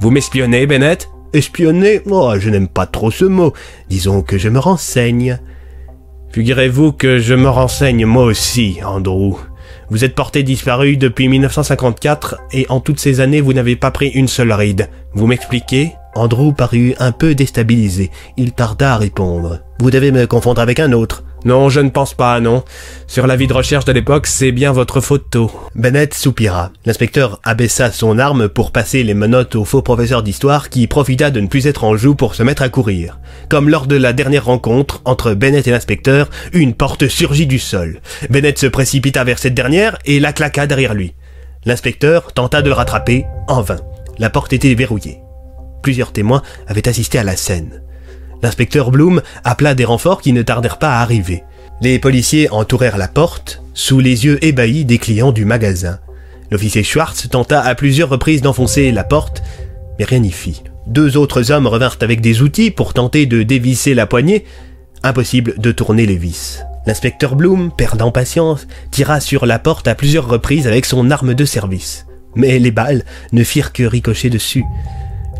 Vous 0.00 0.10
m'espionnez, 0.10 0.66
Bennett? 0.66 1.08
Espionner? 1.34 2.00
Oh, 2.10 2.32
je 2.38 2.50
n'aime 2.50 2.68
pas 2.68 2.86
trop 2.86 3.10
ce 3.10 3.24
mot. 3.24 3.52
Disons 3.88 4.22
que 4.22 4.38
je 4.38 4.48
me 4.48 4.58
renseigne. 4.58 5.38
Figurez-vous 6.30 6.92
que 6.92 7.18
je 7.18 7.34
me 7.34 7.48
renseigne 7.48 8.06
moi 8.06 8.24
aussi, 8.24 8.78
Andrew. 8.84 9.36
Vous 9.90 10.04
êtes 10.04 10.14
porté 10.14 10.42
disparu 10.42 10.96
depuis 10.96 11.28
1954 11.28 12.36
et 12.52 12.66
en 12.70 12.80
toutes 12.80 13.00
ces 13.00 13.20
années 13.20 13.42
vous 13.42 13.52
n'avez 13.52 13.76
pas 13.76 13.90
pris 13.90 14.08
une 14.08 14.28
seule 14.28 14.52
ride. 14.52 14.88
Vous 15.12 15.26
m'expliquez? 15.26 15.92
Andrew 16.14 16.52
parut 16.52 16.94
un 16.98 17.12
peu 17.12 17.34
déstabilisé. 17.34 18.10
Il 18.38 18.52
tarda 18.52 18.94
à 18.94 18.96
répondre. 18.96 19.60
Vous 19.78 19.90
devez 19.90 20.10
me 20.10 20.26
confondre 20.26 20.62
avec 20.62 20.80
un 20.80 20.92
autre. 20.92 21.24
Non, 21.44 21.68
je 21.68 21.80
ne 21.80 21.90
pense 21.90 22.14
pas, 22.14 22.38
non. 22.40 22.62
Sur 23.06 23.26
l'avis 23.26 23.48
de 23.48 23.52
recherche 23.52 23.84
de 23.84 23.92
l'époque, 23.92 24.26
c'est 24.26 24.52
bien 24.52 24.70
votre 24.70 25.00
photo. 25.00 25.50
Bennett 25.74 26.14
soupira. 26.14 26.70
L'inspecteur 26.84 27.40
abaissa 27.42 27.90
son 27.90 28.18
arme 28.18 28.48
pour 28.48 28.70
passer 28.70 29.02
les 29.02 29.14
menottes 29.14 29.56
au 29.56 29.64
faux 29.64 29.82
professeur 29.82 30.22
d'histoire 30.22 30.70
qui 30.70 30.86
profita 30.86 31.30
de 31.30 31.40
ne 31.40 31.48
plus 31.48 31.66
être 31.66 31.84
en 31.84 31.96
joue 31.96 32.14
pour 32.14 32.34
se 32.36 32.44
mettre 32.44 32.62
à 32.62 32.68
courir. 32.68 33.18
Comme 33.48 33.68
lors 33.68 33.86
de 33.86 33.96
la 33.96 34.12
dernière 34.12 34.44
rencontre 34.44 35.02
entre 35.04 35.34
Bennett 35.34 35.66
et 35.66 35.72
l'inspecteur, 35.72 36.30
une 36.52 36.74
porte 36.74 37.08
surgit 37.08 37.46
du 37.46 37.58
sol. 37.58 38.00
Bennett 38.30 38.58
se 38.58 38.66
précipita 38.66 39.24
vers 39.24 39.38
cette 39.38 39.54
dernière 39.54 39.98
et 40.04 40.20
la 40.20 40.32
claqua 40.32 40.66
derrière 40.66 40.94
lui. 40.94 41.14
L'inspecteur 41.64 42.32
tenta 42.32 42.62
de 42.62 42.68
le 42.68 42.74
rattraper, 42.74 43.24
en 43.48 43.62
vain. 43.62 43.80
La 44.18 44.30
porte 44.30 44.52
était 44.52 44.74
verrouillée. 44.74 45.18
Plusieurs 45.82 46.12
témoins 46.12 46.42
avaient 46.68 46.88
assisté 46.88 47.18
à 47.18 47.24
la 47.24 47.36
scène. 47.36 47.82
L'inspecteur 48.42 48.90
Bloom 48.90 49.22
appela 49.44 49.74
des 49.74 49.84
renforts 49.84 50.20
qui 50.20 50.32
ne 50.32 50.42
tardèrent 50.42 50.78
pas 50.78 50.96
à 50.96 51.02
arriver. 51.02 51.44
Les 51.80 51.98
policiers 51.98 52.50
entourèrent 52.50 52.98
la 52.98 53.08
porte, 53.08 53.62
sous 53.74 54.00
les 54.00 54.24
yeux 54.24 54.44
ébahis 54.44 54.84
des 54.84 54.98
clients 54.98 55.32
du 55.32 55.44
magasin. 55.44 55.98
L'officier 56.50 56.82
Schwartz 56.82 57.28
tenta 57.30 57.60
à 57.60 57.74
plusieurs 57.74 58.08
reprises 58.08 58.42
d'enfoncer 58.42 58.92
la 58.92 59.04
porte, 59.04 59.42
mais 59.98 60.04
rien 60.04 60.18
n'y 60.18 60.32
fit. 60.32 60.62
Deux 60.86 61.16
autres 61.16 61.52
hommes 61.52 61.66
revinrent 61.66 61.98
avec 62.00 62.20
des 62.20 62.42
outils 62.42 62.70
pour 62.70 62.92
tenter 62.92 63.26
de 63.26 63.42
dévisser 63.42 63.94
la 63.94 64.06
poignée. 64.06 64.44
Impossible 65.02 65.54
de 65.58 65.72
tourner 65.72 66.06
les 66.06 66.16
vis. 66.16 66.60
L'inspecteur 66.86 67.36
Bloom, 67.36 67.70
perdant 67.76 68.10
patience, 68.10 68.66
tira 68.90 69.20
sur 69.20 69.46
la 69.46 69.58
porte 69.58 69.86
à 69.86 69.94
plusieurs 69.94 70.28
reprises 70.28 70.66
avec 70.66 70.84
son 70.84 71.10
arme 71.10 71.34
de 71.34 71.44
service. 71.44 72.06
Mais 72.34 72.58
les 72.58 72.70
balles 72.72 73.04
ne 73.32 73.44
firent 73.44 73.72
que 73.72 73.84
ricocher 73.84 74.30
dessus. 74.30 74.64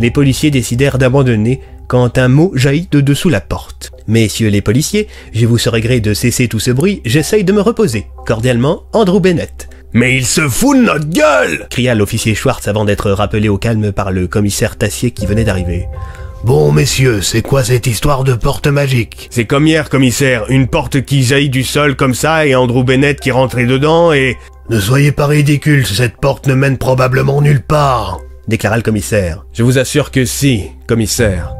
Les 0.00 0.10
policiers 0.10 0.50
décidèrent 0.50 0.98
d'abandonner 0.98 1.60
quand 1.92 2.16
un 2.16 2.28
mot 2.28 2.52
jaillit 2.54 2.88
de 2.90 3.02
dessous 3.02 3.28
la 3.28 3.42
porte. 3.42 3.92
Messieurs 4.06 4.48
les 4.48 4.62
policiers, 4.62 5.08
je 5.34 5.44
vous 5.44 5.58
serai 5.58 5.82
gré 5.82 6.00
de 6.00 6.14
cesser 6.14 6.48
tout 6.48 6.58
ce 6.58 6.70
bruit, 6.70 7.02
j'essaye 7.04 7.44
de 7.44 7.52
me 7.52 7.60
reposer. 7.60 8.06
Cordialement, 8.24 8.84
Andrew 8.94 9.20
Bennett. 9.20 9.68
Mais 9.92 10.16
il 10.16 10.24
se 10.24 10.48
fout 10.48 10.78
de 10.78 10.84
notre 10.84 11.10
gueule 11.10 11.66
cria 11.68 11.94
l'officier 11.94 12.34
Schwartz 12.34 12.66
avant 12.66 12.86
d'être 12.86 13.10
rappelé 13.10 13.50
au 13.50 13.58
calme 13.58 13.92
par 13.92 14.10
le 14.10 14.26
commissaire 14.26 14.78
Tassier 14.78 15.10
qui 15.10 15.26
venait 15.26 15.44
d'arriver. 15.44 15.86
Bon, 16.44 16.72
messieurs, 16.72 17.20
c'est 17.20 17.42
quoi 17.42 17.62
cette 17.62 17.86
histoire 17.86 18.24
de 18.24 18.32
porte 18.32 18.68
magique? 18.68 19.28
C'est 19.30 19.44
comme 19.44 19.66
hier, 19.66 19.90
commissaire, 19.90 20.46
une 20.48 20.68
porte 20.68 21.02
qui 21.02 21.22
jaillit 21.22 21.50
du 21.50 21.62
sol 21.62 21.94
comme 21.94 22.14
ça 22.14 22.46
et 22.46 22.54
Andrew 22.54 22.84
Bennett 22.84 23.20
qui 23.20 23.32
rentrait 23.32 23.66
dedans 23.66 24.14
et... 24.14 24.38
Ne 24.70 24.80
soyez 24.80 25.12
pas 25.12 25.26
ridicules, 25.26 25.86
cette 25.86 26.16
porte 26.16 26.46
ne 26.46 26.54
mène 26.54 26.78
probablement 26.78 27.42
nulle 27.42 27.60
part 27.60 28.20
déclara 28.48 28.76
le 28.76 28.82
commissaire. 28.82 29.46
Je 29.52 29.62
vous 29.62 29.78
assure 29.78 30.10
que 30.10 30.24
si, 30.24 30.64
commissaire 30.88 31.54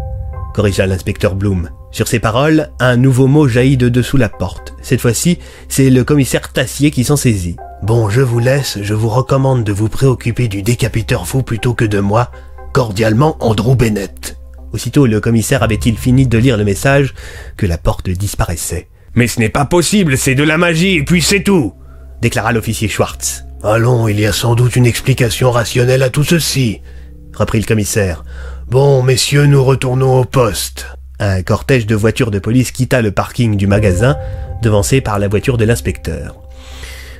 corrigea 0.54 0.86
l'inspecteur 0.86 1.34
Bloom. 1.34 1.70
Sur 1.90 2.08
ces 2.08 2.18
paroles, 2.18 2.70
un 2.80 2.96
nouveau 2.96 3.26
mot 3.26 3.48
jaillit 3.48 3.76
de 3.76 3.88
dessous 3.88 4.16
la 4.16 4.28
porte. 4.28 4.74
Cette 4.82 5.00
fois-ci, 5.00 5.38
c'est 5.68 5.90
le 5.90 6.04
commissaire 6.04 6.52
Tassier 6.52 6.90
qui 6.90 7.04
s'en 7.04 7.16
saisit. 7.16 7.56
Bon, 7.82 8.08
je 8.08 8.20
vous 8.20 8.38
laisse, 8.38 8.78
je 8.82 8.94
vous 8.94 9.08
recommande 9.08 9.64
de 9.64 9.72
vous 9.72 9.88
préoccuper 9.88 10.48
du 10.48 10.62
décapiteur 10.62 11.26
fou 11.26 11.42
plutôt 11.42 11.74
que 11.74 11.84
de 11.84 12.00
moi. 12.00 12.30
Cordialement, 12.72 13.36
Andrew 13.40 13.74
Bennett. 13.74 14.38
Aussitôt 14.72 15.06
le 15.06 15.20
commissaire 15.20 15.62
avait-il 15.62 15.98
fini 15.98 16.26
de 16.26 16.38
lire 16.38 16.56
le 16.56 16.64
message 16.64 17.14
que 17.56 17.66
la 17.66 17.78
porte 17.78 18.08
disparaissait. 18.08 18.88
Mais 19.14 19.26
ce 19.26 19.40
n'est 19.40 19.50
pas 19.50 19.66
possible, 19.66 20.16
c'est 20.16 20.34
de 20.34 20.42
la 20.42 20.56
magie, 20.56 20.96
et 20.96 21.04
puis 21.04 21.20
c'est 21.20 21.42
tout 21.42 21.74
déclara 22.22 22.52
l'officier 22.52 22.88
Schwartz. 22.88 23.44
Allons, 23.64 24.08
il 24.08 24.18
y 24.18 24.26
a 24.26 24.32
sans 24.32 24.54
doute 24.54 24.76
une 24.76 24.86
explication 24.86 25.50
rationnelle 25.50 26.04
à 26.04 26.08
tout 26.08 26.24
ceci, 26.24 26.80
reprit 27.34 27.58
le 27.58 27.66
commissaire. 27.66 28.24
Bon, 28.72 29.02
messieurs, 29.02 29.44
nous 29.44 29.62
retournons 29.62 30.18
au 30.18 30.24
poste. 30.24 30.86
Un 31.18 31.42
cortège 31.42 31.84
de 31.84 31.94
voitures 31.94 32.30
de 32.30 32.38
police 32.38 32.72
quitta 32.72 33.02
le 33.02 33.10
parking 33.10 33.58
du 33.58 33.66
magasin, 33.66 34.16
devancé 34.62 35.02
par 35.02 35.18
la 35.18 35.28
voiture 35.28 35.58
de 35.58 35.66
l'inspecteur. 35.66 36.36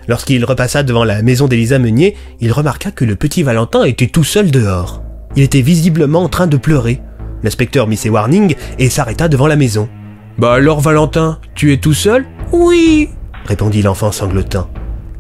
Lorsqu'il 0.09 0.47
repassa 0.47 0.83
devant 0.83 1.05
la 1.05 1.21
maison 1.21 1.49
d'Élisa 1.49 1.79
Meunier, 1.79 2.17
il 2.41 2.53
remarqua 2.53 2.91
que 2.91 3.05
le 3.05 3.17
petit 3.17 3.43
Valentin 3.43 3.85
était 3.85 4.07
tout 4.07 4.25
seul 4.25 4.51
dehors. 4.51 5.03
Il 5.37 5.43
était 5.43 5.61
visiblement 5.61 6.23
en 6.23 6.31
train 6.31 6.47
de 6.47 6.57
pleurer. 6.57 7.03
L'inspecteur 7.43 7.87
mit 7.87 7.99
ses 7.99 8.09
warnings 8.09 8.57
et 8.79 8.89
s'arrêta 8.89 9.29
devant 9.29 9.47
la 9.47 9.57
maison. 9.57 9.91
Bah 10.39 10.55
alors 10.55 10.81
Valentin, 10.81 11.39
tu 11.55 11.75
es 11.75 11.77
tout 11.77 11.93
seul? 11.93 12.25
Oui. 12.51 13.11
répondit 13.45 13.83
l'enfant 13.83 14.11
sanglotant. 14.11 14.71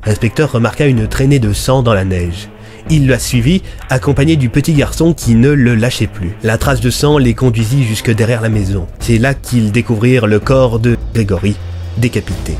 L'inspecteur 0.06 0.50
remarqua 0.50 0.86
une 0.86 1.08
traînée 1.08 1.40
de 1.40 1.52
sang 1.52 1.82
dans 1.82 1.92
la 1.92 2.06
neige. 2.06 2.48
Il 2.94 3.06
la 3.06 3.18
suivit, 3.18 3.62
accompagné 3.88 4.36
du 4.36 4.50
petit 4.50 4.74
garçon 4.74 5.14
qui 5.14 5.34
ne 5.34 5.48
le 5.48 5.74
lâchait 5.74 6.06
plus. 6.06 6.32
La 6.42 6.58
trace 6.58 6.82
de 6.82 6.90
sang 6.90 7.16
les 7.16 7.32
conduisit 7.32 7.84
jusque 7.84 8.10
derrière 8.10 8.42
la 8.42 8.50
maison. 8.50 8.86
C'est 9.00 9.16
là 9.16 9.32
qu'ils 9.32 9.72
découvrirent 9.72 10.26
le 10.26 10.38
corps 10.38 10.78
de 10.78 10.98
Grégory, 11.14 11.56
décapité. 11.96 12.54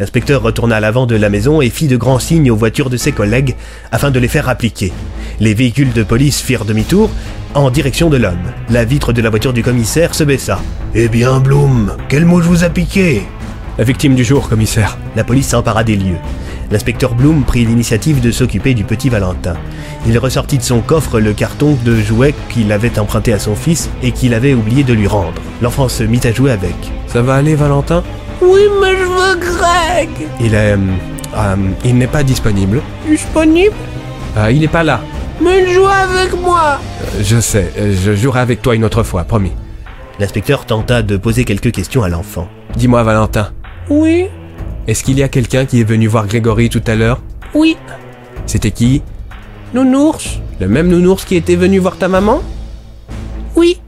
L'inspecteur 0.00 0.40
retourna 0.40 0.76
à 0.76 0.80
l'avant 0.80 1.04
de 1.04 1.16
la 1.16 1.28
maison 1.28 1.60
et 1.60 1.68
fit 1.68 1.86
de 1.86 1.98
grands 1.98 2.18
signes 2.18 2.50
aux 2.50 2.56
voitures 2.56 2.88
de 2.88 2.96
ses 2.96 3.12
collègues 3.12 3.56
afin 3.92 4.10
de 4.10 4.18
les 4.18 4.26
faire 4.26 4.48
appliquer. 4.48 4.90
Les 5.38 5.52
véhicules 5.52 5.92
de 5.92 6.02
police 6.02 6.40
firent 6.40 6.64
demi-tour 6.64 7.10
en 7.52 7.70
direction 7.70 8.08
de 8.08 8.16
l'homme. 8.16 8.52
La 8.70 8.86
vitre 8.86 9.12
de 9.12 9.20
la 9.20 9.28
voiture 9.28 9.52
du 9.52 9.62
commissaire 9.62 10.14
se 10.14 10.24
baissa. 10.24 10.62
Eh 10.94 11.08
bien, 11.08 11.40
Bloom, 11.40 11.92
quel 12.08 12.24
mot 12.24 12.40
je 12.40 12.48
vous 12.48 12.64
a 12.64 12.70
piqué? 12.70 13.24
La 13.76 13.84
victime 13.84 14.14
du 14.14 14.24
jour, 14.24 14.48
commissaire. 14.48 14.96
La 15.14 15.24
police 15.24 15.48
s'empara 15.48 15.84
des 15.84 15.96
lieux. 15.96 16.16
L'inspecteur 16.70 17.14
Bloom 17.14 17.44
prit 17.44 17.64
l'initiative 17.64 18.20
de 18.20 18.30
s'occuper 18.30 18.74
du 18.74 18.84
petit 18.84 19.08
Valentin. 19.08 19.54
Il 20.06 20.18
ressortit 20.18 20.58
de 20.58 20.62
son 20.62 20.80
coffre 20.80 21.20
le 21.20 21.32
carton 21.32 21.76
de 21.84 21.96
jouets 21.96 22.34
qu'il 22.48 22.72
avait 22.72 22.98
emprunté 22.98 23.32
à 23.32 23.38
son 23.38 23.54
fils 23.54 23.90
et 24.02 24.12
qu'il 24.12 24.34
avait 24.34 24.54
oublié 24.54 24.82
de 24.82 24.92
lui 24.92 25.06
rendre. 25.06 25.40
L'enfant 25.62 25.88
se 25.88 26.02
mit 26.02 26.20
à 26.24 26.32
jouer 26.32 26.50
avec. 26.50 26.74
Ça 27.06 27.22
va 27.22 27.34
aller 27.36 27.54
Valentin? 27.54 28.02
Oui, 28.42 28.62
mais 28.80 28.92
je 28.96 29.04
veux 29.04 29.36
Greg. 29.40 30.08
Il 30.40 30.54
est... 30.54 30.76
euh, 31.36 31.56
il 31.84 31.96
n'est 31.96 32.06
pas 32.06 32.22
disponible. 32.22 32.80
Disponible? 33.08 33.74
Ah, 34.36 34.50
il 34.50 34.60
n'est 34.60 34.68
pas 34.68 34.82
là. 34.82 35.00
Mais 35.40 35.62
il 35.62 35.72
joue 35.72 35.86
avec 35.86 36.32
moi. 36.40 36.78
Euh, 37.02 37.20
je 37.22 37.40
sais, 37.40 37.72
euh, 37.78 37.94
je 38.04 38.14
jouerai 38.14 38.40
avec 38.40 38.62
toi 38.62 38.74
une 38.74 38.84
autre 38.84 39.02
fois, 39.02 39.24
promis. 39.24 39.52
L'inspecteur 40.20 40.64
tenta 40.64 41.02
de 41.02 41.16
poser 41.16 41.44
quelques 41.44 41.72
questions 41.72 42.02
à 42.02 42.08
l'enfant. 42.08 42.48
Dis-moi 42.76 43.02
Valentin, 43.02 43.48
Oui. 43.90 44.26
Est-ce 44.86 45.02
qu'il 45.02 45.18
y 45.18 45.22
a 45.22 45.28
quelqu'un 45.28 45.64
qui 45.64 45.80
est 45.80 45.84
venu 45.84 46.06
voir 46.06 46.26
Grégory 46.26 46.68
tout 46.68 46.82
à 46.86 46.94
l'heure? 46.94 47.22
Oui. 47.54 47.76
C'était 48.46 48.70
qui? 48.70 49.02
Nounours. 49.72 50.40
Le 50.60 50.68
même 50.68 50.88
nounours 50.88 51.24
qui 51.24 51.36
était 51.36 51.56
venu 51.56 51.78
voir 51.78 51.96
ta 51.96 52.08
maman? 52.08 52.42
Oui. 53.56 53.80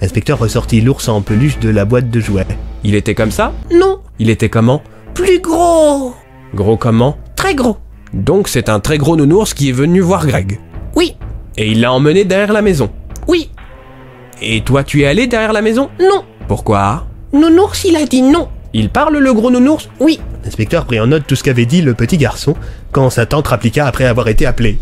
L'inspecteur 0.00 0.38
ressortit 0.38 0.80
l'ours 0.80 1.08
en 1.08 1.22
peluche 1.22 1.58
de 1.58 1.70
la 1.70 1.84
boîte 1.84 2.10
de 2.10 2.20
jouets. 2.20 2.46
Il 2.84 2.94
était 2.94 3.14
comme 3.14 3.30
ça? 3.30 3.52
Non. 3.72 4.00
Il 4.18 4.30
était 4.30 4.48
comment? 4.48 4.82
Plus 5.14 5.40
gros. 5.40 6.14
Gros 6.54 6.76
comment? 6.76 7.16
Très 7.36 7.54
gros. 7.54 7.76
Donc 8.12 8.48
c'est 8.48 8.68
un 8.68 8.80
très 8.80 8.98
gros 8.98 9.16
nounours 9.16 9.54
qui 9.54 9.68
est 9.68 9.72
venu 9.72 10.00
voir 10.00 10.26
Greg. 10.26 10.58
Oui. 10.96 11.16
Et 11.56 11.70
il 11.70 11.80
l'a 11.80 11.92
emmené 11.92 12.24
derrière 12.24 12.52
la 12.52 12.62
maison. 12.62 12.90
Oui. 13.26 13.50
Et 14.42 14.62
toi 14.62 14.84
tu 14.84 15.02
es 15.02 15.06
allé 15.06 15.26
derrière 15.26 15.52
la 15.52 15.62
maison? 15.62 15.90
Non. 16.00 16.24
Pourquoi? 16.48 17.06
Nounours, 17.32 17.84
il 17.84 17.96
a 17.96 18.04
dit 18.04 18.22
non. 18.22 18.48
Il 18.72 18.88
parle 18.88 19.16
le 19.18 19.34
gros 19.34 19.50
nounours 19.50 19.88
Oui. 19.98 20.20
L'inspecteur 20.44 20.84
prit 20.84 21.00
en 21.00 21.08
note 21.08 21.24
tout 21.26 21.34
ce 21.36 21.42
qu'avait 21.42 21.66
dit 21.66 21.82
le 21.82 21.94
petit 21.94 22.18
garçon 22.18 22.54
quand 22.92 23.10
sa 23.10 23.26
tante 23.26 23.48
rappliqua 23.48 23.86
après 23.86 24.04
avoir 24.04 24.28
été 24.28 24.46
appelé. 24.46 24.78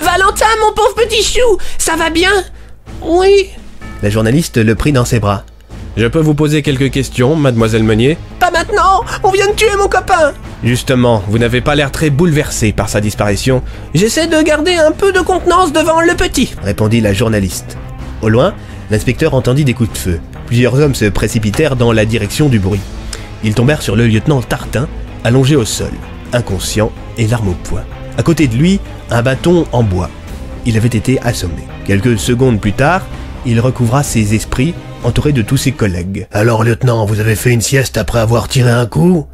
Valentin, 0.00 0.46
mon 0.66 0.72
pauvre 0.74 0.94
petit 0.94 1.22
chou, 1.22 1.58
ça 1.76 1.96
va 1.96 2.10
bien 2.10 2.32
Oui. 3.02 3.50
La 4.02 4.10
journaliste 4.10 4.56
le 4.58 4.74
prit 4.74 4.92
dans 4.92 5.04
ses 5.04 5.20
bras. 5.20 5.44
Je 5.96 6.06
peux 6.06 6.20
vous 6.20 6.34
poser 6.34 6.62
quelques 6.62 6.92
questions, 6.92 7.34
mademoiselle 7.34 7.82
Meunier 7.82 8.16
Pas 8.38 8.52
maintenant. 8.52 9.02
On 9.24 9.30
vient 9.30 9.48
de 9.48 9.54
tuer 9.54 9.74
mon 9.76 9.88
copain. 9.88 10.32
Justement, 10.62 11.24
vous 11.28 11.38
n'avez 11.38 11.60
pas 11.60 11.74
l'air 11.74 11.90
très 11.90 12.08
bouleversé 12.10 12.72
par 12.72 12.88
sa 12.88 13.00
disparition. 13.00 13.62
J'essaie 13.94 14.28
de 14.28 14.40
garder 14.42 14.74
un 14.76 14.92
peu 14.92 15.12
de 15.12 15.20
contenance 15.20 15.72
devant 15.72 16.00
le 16.00 16.14
petit. 16.14 16.54
répondit 16.62 17.00
la 17.00 17.12
journaliste. 17.12 17.76
Au 18.22 18.28
loin, 18.28 18.54
l'inspecteur 18.90 19.34
entendit 19.34 19.64
des 19.64 19.74
coups 19.74 19.92
de 19.92 19.98
feu. 19.98 20.20
Plusieurs 20.48 20.80
hommes 20.80 20.94
se 20.94 21.04
précipitèrent 21.04 21.76
dans 21.76 21.92
la 21.92 22.06
direction 22.06 22.48
du 22.48 22.58
bruit. 22.58 22.80
Ils 23.44 23.52
tombèrent 23.52 23.82
sur 23.82 23.96
le 23.96 24.06
lieutenant 24.06 24.40
Tartin, 24.40 24.88
allongé 25.22 25.56
au 25.56 25.66
sol, 25.66 25.90
inconscient 26.32 26.90
et 27.18 27.26
l'arme 27.26 27.50
au 27.50 27.56
poing. 27.64 27.84
À 28.16 28.22
côté 28.22 28.48
de 28.48 28.56
lui, 28.56 28.80
un 29.10 29.20
bâton 29.20 29.66
en 29.72 29.82
bois. 29.82 30.08
Il 30.64 30.78
avait 30.78 30.88
été 30.88 31.20
assommé. 31.20 31.64
Quelques 31.86 32.18
secondes 32.18 32.62
plus 32.62 32.72
tard, 32.72 33.06
il 33.44 33.60
recouvra 33.60 34.02
ses 34.02 34.34
esprits, 34.34 34.72
entouré 35.04 35.32
de 35.32 35.42
tous 35.42 35.58
ses 35.58 35.72
collègues. 35.72 36.26
Alors, 36.32 36.64
lieutenant, 36.64 37.04
vous 37.04 37.20
avez 37.20 37.36
fait 37.36 37.52
une 37.52 37.60
sieste 37.60 37.98
après 37.98 38.18
avoir 38.18 38.48
tiré 38.48 38.70
un 38.70 38.86
coup? 38.86 39.26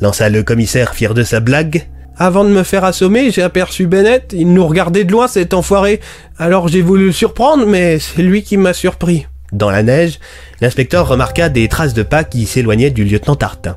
Lança 0.00 0.28
le 0.28 0.44
commissaire 0.44 0.94
fier 0.94 1.12
de 1.12 1.24
sa 1.24 1.40
blague. 1.40 1.88
Avant 2.16 2.44
de 2.44 2.50
me 2.50 2.62
faire 2.62 2.84
assommer, 2.84 3.32
j'ai 3.32 3.42
aperçu 3.42 3.88
Bennett, 3.88 4.32
il 4.32 4.52
nous 4.52 4.64
regardait 4.64 5.02
de 5.02 5.10
loin 5.10 5.26
cet 5.26 5.54
enfoiré. 5.54 6.00
Alors 6.38 6.68
j'ai 6.68 6.82
voulu 6.82 7.06
le 7.06 7.12
surprendre, 7.12 7.66
mais 7.66 7.98
c'est 7.98 8.22
lui 8.22 8.44
qui 8.44 8.56
m'a 8.56 8.74
surpris. 8.74 9.26
Dans 9.52 9.70
la 9.70 9.82
neige, 9.82 10.18
l'inspecteur 10.62 11.08
remarqua 11.08 11.48
des 11.48 11.66
traces 11.66 11.92
de 11.92 12.04
pas 12.04 12.22
qui 12.22 12.46
s'éloignaient 12.46 12.90
du 12.92 13.04
lieutenant 13.04 13.34
Tartin. 13.34 13.76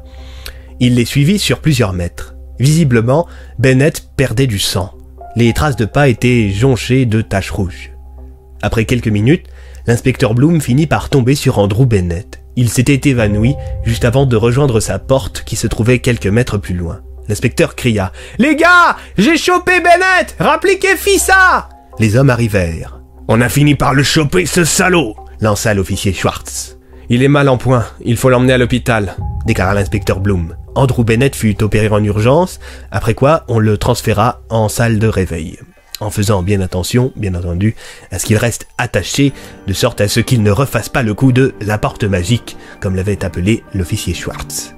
Il 0.79 0.95
les 0.95 1.05
suivit 1.05 1.39
sur 1.39 1.59
plusieurs 1.59 1.93
mètres. 1.93 2.35
Visiblement, 2.59 3.27
Bennett 3.57 4.07
perdait 4.15 4.45
du 4.45 4.59
sang. 4.59 4.93
Les 5.35 5.51
traces 5.51 5.75
de 5.75 5.85
pas 5.85 6.09
étaient 6.09 6.51
jonchées 6.51 7.07
de 7.07 7.21
taches 7.21 7.49
rouges. 7.49 7.91
Après 8.61 8.85
quelques 8.85 9.07
minutes, 9.07 9.47
l'inspecteur 9.87 10.35
Bloom 10.35 10.61
finit 10.61 10.85
par 10.85 11.09
tomber 11.09 11.33
sur 11.33 11.57
Andrew 11.57 11.87
Bennett. 11.87 12.43
Il 12.55 12.69
s'était 12.69 13.09
évanoui 13.09 13.55
juste 13.83 14.05
avant 14.05 14.27
de 14.27 14.35
rejoindre 14.35 14.79
sa 14.79 14.99
porte 14.99 15.43
qui 15.43 15.55
se 15.55 15.65
trouvait 15.65 15.99
quelques 15.99 16.27
mètres 16.27 16.59
plus 16.59 16.75
loin. 16.75 17.01
L'inspecteur 17.27 17.75
cria⁇ 17.75 18.11
Les 18.37 18.55
gars 18.55 18.95
J'ai 19.17 19.37
chopé 19.37 19.79
Bennett 19.79 20.35
Rappliquez 20.37 20.95
Fissa 20.97 21.67
Les 21.97 22.15
hommes 22.15 22.29
arrivèrent. 22.29 23.01
On 23.27 23.41
a 23.41 23.49
fini 23.49 23.73
par 23.73 23.95
le 23.95 24.03
choper, 24.03 24.45
ce 24.45 24.63
salaud 24.63 25.15
Lança 25.45 25.75
l'officier 25.75 26.11
Schwartz. 26.11 26.75
Il 27.07 27.21
est 27.21 27.27
mal 27.27 27.49
en 27.49 27.57
point, 27.57 27.85
il 28.03 28.17
faut 28.17 28.31
l'emmener 28.31 28.53
à 28.53 28.57
l'hôpital. 28.57 29.15
déclara 29.45 29.75
l'inspecteur 29.75 30.19
Bloom. 30.19 30.55
Andrew 30.73 31.03
Bennett 31.03 31.35
fut 31.35 31.61
opéré 31.61 31.87
en 31.89 32.03
urgence, 32.03 32.59
après 32.89 33.13
quoi 33.13 33.43
on 33.47 33.59
le 33.59 33.77
transféra 33.77 34.41
en 34.49 34.69
salle 34.69 34.97
de 34.97 35.07
réveil. 35.07 35.59
En 35.99 36.09
faisant 36.09 36.41
bien 36.41 36.61
attention, 36.61 37.13
bien 37.15 37.35
entendu, 37.35 37.75
à 38.09 38.17
ce 38.17 38.25
qu'il 38.25 38.37
reste 38.37 38.65
attaché, 38.79 39.33
de 39.67 39.73
sorte 39.73 40.01
à 40.01 40.07
ce 40.07 40.19
qu'il 40.19 40.41
ne 40.41 40.49
refasse 40.49 40.89
pas 40.89 41.03
le 41.03 41.13
coup 41.13 41.31
de 41.31 41.53
la 41.61 41.77
porte 41.77 42.05
magique, 42.05 42.57
comme 42.79 42.95
l'avait 42.95 43.23
appelé 43.23 43.63
l'officier 43.75 44.15
Schwartz. 44.15 44.73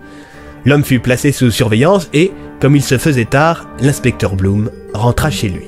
L'homme 0.65 0.83
fut 0.83 0.99
placé 0.99 1.31
sous 1.31 1.49
surveillance 1.49 2.09
et, 2.11 2.33
comme 2.59 2.75
il 2.75 2.83
se 2.83 2.97
faisait 2.97 3.23
tard, 3.23 3.69
l'inspecteur 3.79 4.35
Bloom 4.35 4.69
rentra 4.93 5.31
chez 5.31 5.47
lui. 5.47 5.63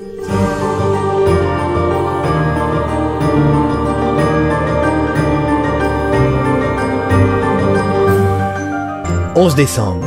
11 9.39 9.55
décembre. 9.55 10.05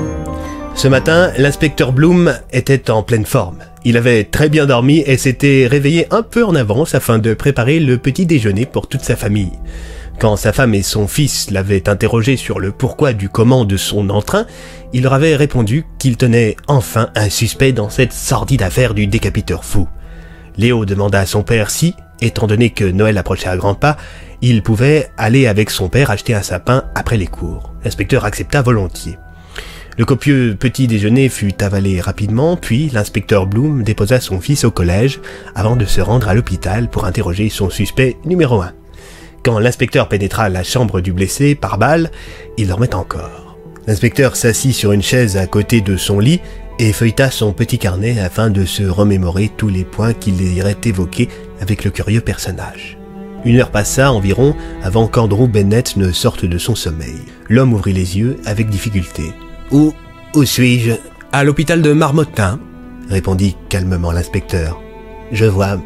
Ce 0.75 0.89
matin, 0.89 1.33
l'inspecteur 1.39 1.93
Bloom 1.93 2.35
était 2.53 2.91
en 2.91 3.03
pleine 3.03 3.25
forme. 3.25 3.61
Il 3.83 3.97
avait 3.97 4.25
très 4.25 4.51
bien 4.51 4.67
dormi 4.67 4.99
et 5.07 5.17
s'était 5.17 5.67
réveillé 5.67 6.07
un 6.11 6.21
peu 6.21 6.45
en 6.45 6.55
avance 6.55 6.95
afin 6.95 7.19
de 7.19 7.33
préparer 7.33 7.81
le 7.81 7.97
petit 7.97 8.27
déjeuner 8.27 8.67
pour 8.67 8.89
toute 8.89 9.01
sa 9.01 9.17
famille. 9.17 9.53
Quand 10.21 10.37
sa 10.37 10.53
femme 10.53 10.75
et 10.75 10.83
son 10.83 11.09
fils 11.09 11.51
l'avaient 11.51 11.89
interrogé 11.89 12.37
sur 12.37 12.61
le 12.61 12.73
pourquoi 12.73 13.15
du 13.15 13.31
comment 13.31 13.65
de 13.65 13.79
son 13.79 14.11
entrain, 14.11 14.45
il 14.93 15.05
leur 15.05 15.15
avait 15.15 15.35
répondu 15.35 15.87
qu'il 15.99 16.19
tenait 16.19 16.55
enfin 16.67 17.09
un 17.15 17.31
suspect 17.31 17.73
dans 17.73 17.89
cette 17.89 18.13
sordide 18.13 18.61
affaire 18.61 18.93
du 18.93 19.07
décapiteur 19.07 19.65
fou. 19.65 19.89
Léo 20.59 20.85
demanda 20.85 21.21
à 21.21 21.25
son 21.25 21.43
père 21.43 21.71
si, 21.71 21.95
étant 22.23 22.47
donné 22.47 22.71
que 22.71 22.85
Noël 22.85 23.19
approchait 23.19 23.49
à 23.49 23.57
grands 23.57 23.75
pas, 23.75 23.97
il 24.41 24.63
pouvait 24.63 25.11
aller 25.17 25.47
avec 25.47 25.71
son 25.71 25.89
père 25.89 26.11
acheter 26.11 26.35
un 26.35 26.43
sapin 26.43 26.85
après 26.95 27.17
les 27.17 27.27
cours. 27.27 27.73
L'inspecteur 27.85 28.25
accepta 28.25 28.63
volontiers. 28.63 29.19
Le 29.99 30.07
copieux 30.07 30.57
petit 30.59 30.87
déjeuner 30.87 31.29
fut 31.29 31.63
avalé 31.63 32.01
rapidement, 32.01 32.57
puis 32.57 32.89
l'inspecteur 32.89 33.47
Bloom 33.47 33.83
déposa 33.83 34.21
son 34.21 34.41
fils 34.41 34.65
au 34.65 34.71
collège 34.71 35.21
avant 35.55 35.77
de 35.77 35.85
se 35.85 36.01
rendre 36.01 36.29
à 36.29 36.35
l'hôpital 36.35 36.89
pour 36.89 37.05
interroger 37.05 37.51
son 37.51 37.69
suspect 37.69 38.17
numéro 38.25 38.63
1. 38.63 38.73
Quand 39.45 39.59
l'inspecteur 39.59 40.09
pénétra 40.09 40.49
la 40.49 40.63
chambre 40.63 41.01
du 41.01 41.13
blessé 41.13 41.55
par 41.55 41.77
balle, 41.77 42.11
il 42.57 42.69
dormait 42.69 42.95
encore. 42.95 43.59
L'inspecteur 43.87 44.37
s'assit 44.37 44.75
sur 44.75 44.93
une 44.93 45.03
chaise 45.03 45.37
à 45.37 45.47
côté 45.47 45.81
de 45.81 45.97
son 45.97 46.21
lit 46.21 46.41
et 46.79 46.93
feuilleta 46.93 47.31
son 47.31 47.53
petit 47.53 47.79
carnet 47.79 48.21
afin 48.21 48.51
de 48.51 48.65
se 48.65 48.83
remémorer 48.83 49.51
tous 49.57 49.69
les 49.69 49.85
points 49.85 50.15
qu'il 50.15 50.37
désirait 50.37 50.77
évoquer 50.85 51.29
avec 51.61 51.85
le 51.85 51.91
curieux 51.91 52.21
personnage. 52.21 52.99
Une 53.45 53.59
heure 53.59 53.71
passa 53.71 54.13
environ 54.13 54.55
avant 54.83 55.09
qu'Andrew 55.09 55.49
Bennett 55.49 55.97
ne 55.97 56.13
sorte 56.13 56.45
de 56.45 56.59
son 56.59 56.75
sommeil. 56.75 57.19
L'homme 57.49 57.73
ouvrit 57.73 57.93
les 57.93 58.19
yeux 58.19 58.39
avec 58.47 58.69
difficulté. 58.69 59.33
Où, 59.71 59.93
où 60.35 60.45
suis-je? 60.45 60.93
À 61.33 61.45
l'hôpital 61.45 61.83
de 61.83 61.93
Marmottin. 61.93 62.61
répondit 63.09 63.57
calmement 63.69 64.13
l'inspecteur. 64.13 64.81
Je 65.33 65.47
vois. 65.47 65.81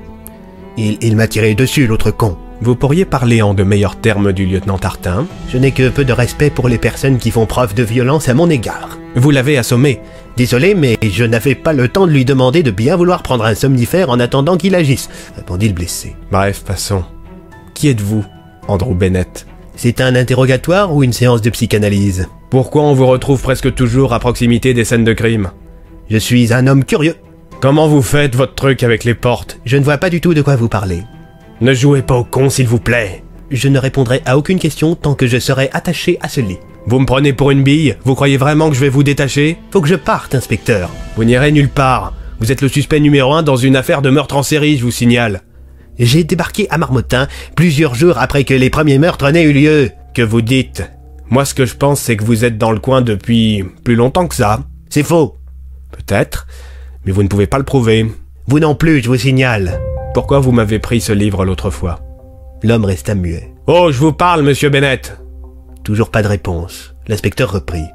Il, 0.77 0.99
il 1.01 1.17
m'a 1.17 1.29
tiré 1.29 1.55
dessus, 1.55 1.87
l'autre 1.87 2.11
con. 2.11 2.37
Vous 2.63 2.75
pourriez 2.75 3.05
parler 3.05 3.43
en 3.43 3.55
de 3.55 3.63
meilleurs 3.63 3.97
termes 3.97 4.33
du 4.33 4.47
lieutenant 4.47 4.79
Tartin. 4.79 5.27
Je 5.51 5.59
n'ai 5.59 5.73
que 5.73 5.89
peu 5.91 6.05
de 6.05 6.13
respect 6.13 6.51
pour 6.51 6.69
les 6.69 6.79
personnes 6.79 7.19
qui 7.19 7.31
font 7.31 7.47
preuve 7.47 7.75
de 7.75 7.83
violence 7.83 8.29
à 8.29 8.35
mon 8.35 8.49
égard. 8.49 8.99
Vous 9.15 9.31
l'avez 9.31 9.59
assommé. 9.59 10.01
Désolé, 10.37 10.75
mais 10.75 10.99
je 11.03 11.25
n'avais 11.25 11.55
pas 11.55 11.73
le 11.73 11.89
temps 11.89 12.07
de 12.07 12.13
lui 12.13 12.25
demander 12.25 12.63
de 12.63 12.71
bien 12.71 12.97
vouloir 12.97 13.23
prendre 13.23 13.45
un 13.45 13.55
somnifère 13.55 14.11
en 14.11 14.21
attendant 14.21 14.57
qu'il 14.57 14.75
agisse, 14.75 15.09
répondit 15.37 15.69
le 15.69 15.75
blessé. 15.75 16.17
Bref, 16.31 16.65
passons. 16.65 17.05
Qui 17.75 17.89
êtes-vous 17.89 18.25
Andrew 18.69 18.95
Bennett? 18.95 19.47
C'est 19.77 20.01
un 20.01 20.15
interrogatoire 20.15 20.95
ou 20.95 21.03
une 21.05 21.13
séance 21.13 21.43
de 21.43 21.51
psychanalyse? 21.51 22.29
Pourquoi 22.51 22.83
on 22.83 22.95
vous 22.95 23.07
retrouve 23.07 23.43
presque 23.43 23.75
toujours 23.75 24.15
à 24.15 24.19
proximité 24.19 24.73
des 24.73 24.85
scènes 24.85 25.05
de 25.05 25.13
crime? 25.13 25.51
Je 26.09 26.17
suis 26.17 26.53
un 26.53 26.67
homme 26.67 26.85
curieux. 26.85 27.17
Comment 27.61 27.89
vous 27.89 28.03
faites 28.03 28.35
votre 28.35 28.55
truc 28.55 28.83
avec 28.83 29.05
les 29.05 29.15
portes? 29.15 29.59
Je 29.65 29.77
ne 29.77 29.85
vois 29.85 29.99
pas 29.99 30.11
du 30.11 30.21
tout 30.21 30.35
de 30.35 30.43
quoi 30.43 30.57
vous 30.57 30.69
parlez. 30.69 31.03
Ne 31.63 31.73
jouez 31.73 32.03
pas 32.03 32.17
au 32.17 32.25
con, 32.25 32.51
s'il 32.51 32.69
vous 32.69 32.79
plaît. 32.79 33.25
Je 33.51 33.69
ne 33.69 33.79
répondrai 33.79 34.21
à 34.27 34.37
aucune 34.37 34.59
question 34.59 34.95
tant 34.95 35.15
que 35.15 35.27
je 35.27 35.39
serai 35.39 35.71
attaché 35.73 36.19
à 36.21 36.29
ce 36.29 36.43
lit. 36.43 36.59
Vous 36.87 36.99
me 36.99 37.07
prenez 37.07 37.33
pour 37.33 37.51
une 37.51 37.63
bille? 37.63 37.97
Vous 38.05 38.15
croyez 38.15 38.37
vraiment 38.37 38.69
que 38.69 38.75
je 38.75 38.81
vais 38.81 38.91
vous 38.91 39.03
détacher? 39.03 39.57
Faut 39.71 39.81
que 39.81 39.89
je 39.89 39.95
parte, 39.95 40.35
inspecteur. 40.35 40.91
Vous 41.17 41.25
n'irez 41.25 41.53
nulle 41.53 41.71
part. 41.71 42.13
Vous 42.41 42.53
êtes 42.53 42.61
le 42.61 42.69
suspect 42.69 43.01
numéro 43.01 43.33
un 43.33 43.43
dans 43.43 43.57
une 43.57 43.75
affaire 43.75 44.03
de 44.03 44.11
meurtre 44.11 44.37
en 44.37 44.43
série, 44.43 44.77
je 44.77 44.85
vous 44.85 44.91
signale. 44.91 45.41
J'ai 45.99 46.25
débarqué 46.25 46.69
à 46.69 46.77
Marmottin 46.77 47.27
plusieurs 47.55 47.95
jours 47.95 48.19
après 48.19 48.45
que 48.45 48.53
les 48.53 48.69
premiers 48.69 48.99
meurtres 48.99 49.31
n'aient 49.31 49.45
eu 49.45 49.55
lieu. 49.55 49.91
Que 50.13 50.21
vous 50.21 50.43
dites? 50.43 50.85
Moi, 51.31 51.47
ce 51.47 51.55
que 51.55 51.65
je 51.65 51.75
pense, 51.75 52.03
c'est 52.03 52.19
que 52.19 52.25
vous 52.25 52.45
êtes 52.45 52.59
dans 52.59 52.71
le 52.71 52.81
coin 52.81 53.01
depuis 53.01 53.65
plus 53.83 53.95
longtemps 53.95 54.29
que 54.29 54.35
ça. 54.35 54.61
C'est 54.91 55.03
faux. 55.03 55.39
Peut-être, 55.91 56.47
mais 57.07 57.13
vous 57.13 57.23
ne 57.23 57.29
pouvez 57.29 57.47
pas 57.47 57.59
le 57.59 57.65
prouver. 57.65 58.07
Vous 58.49 58.61
non 58.61 58.77
plus, 58.77 59.03
je 59.03 59.09
vous 59.09 59.17
signale. 59.17 59.81
Pourquoi 60.15 60.39
vous 60.39 60.53
m'avez 60.53 60.79
pris 60.79 61.01
ce 61.01 61.13
livre 61.13 61.45
l'autre 61.45 61.71
fois 61.71 61.99
L'homme 62.63 62.85
resta 62.85 63.17
muet. 63.17 63.53
Oh, 63.67 63.89
je 63.91 63.99
vous 63.99 64.13
parle, 64.13 64.43
monsieur 64.43 64.71
Bennett 64.71 65.19
Toujours 65.83 66.11
pas 66.11 66.23
de 66.23 66.29
réponse. 66.29 66.95
L'inspecteur 67.09 67.51
reprit. 67.51 67.87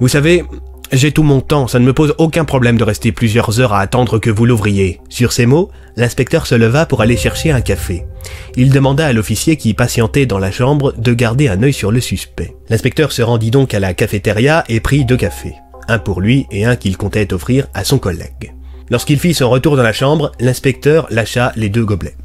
Vous 0.00 0.08
savez, 0.08 0.44
j'ai 0.92 1.12
tout 1.12 1.22
mon 1.22 1.42
temps, 1.42 1.66
ça 1.66 1.78
ne 1.78 1.84
me 1.84 1.92
pose 1.92 2.14
aucun 2.16 2.46
problème 2.46 2.78
de 2.78 2.84
rester 2.84 3.12
plusieurs 3.12 3.60
heures 3.60 3.74
à 3.74 3.80
attendre 3.80 4.18
que 4.18 4.30
vous 4.30 4.46
l'ouvriez. 4.46 5.00
Sur 5.10 5.32
ces 5.32 5.44
mots, 5.44 5.70
l'inspecteur 5.96 6.46
se 6.46 6.54
leva 6.54 6.86
pour 6.86 7.02
aller 7.02 7.18
chercher 7.18 7.50
un 7.50 7.60
café. 7.60 8.06
Il 8.56 8.70
demanda 8.72 9.06
à 9.06 9.12
l'officier 9.12 9.58
qui 9.58 9.74
patientait 9.74 10.24
dans 10.24 10.38
la 10.38 10.50
chambre 10.50 10.94
de 10.96 11.12
garder 11.12 11.48
un 11.48 11.62
œil 11.62 11.74
sur 11.74 11.92
le 11.92 12.00
suspect. 12.00 12.56
L'inspecteur 12.70 13.12
se 13.12 13.20
rendit 13.20 13.50
donc 13.50 13.74
à 13.74 13.80
la 13.80 13.92
cafétéria 13.92 14.64
et 14.70 14.80
prit 14.80 15.04
deux 15.04 15.18
cafés. 15.18 15.54
Un 15.86 15.98
pour 15.98 16.22
lui 16.22 16.46
et 16.50 16.64
un 16.64 16.76
qu'il 16.76 16.96
comptait 16.96 17.34
offrir 17.34 17.66
à 17.74 17.84
son 17.84 17.98
collègue. 17.98 18.55
Lorsqu'il 18.90 19.18
fit 19.18 19.34
son 19.34 19.50
retour 19.50 19.76
dans 19.76 19.82
la 19.82 19.92
chambre, 19.92 20.32
l'inspecteur 20.40 21.06
lâcha 21.10 21.52
les 21.56 21.68
deux 21.68 21.84
gobelets. 21.84 22.16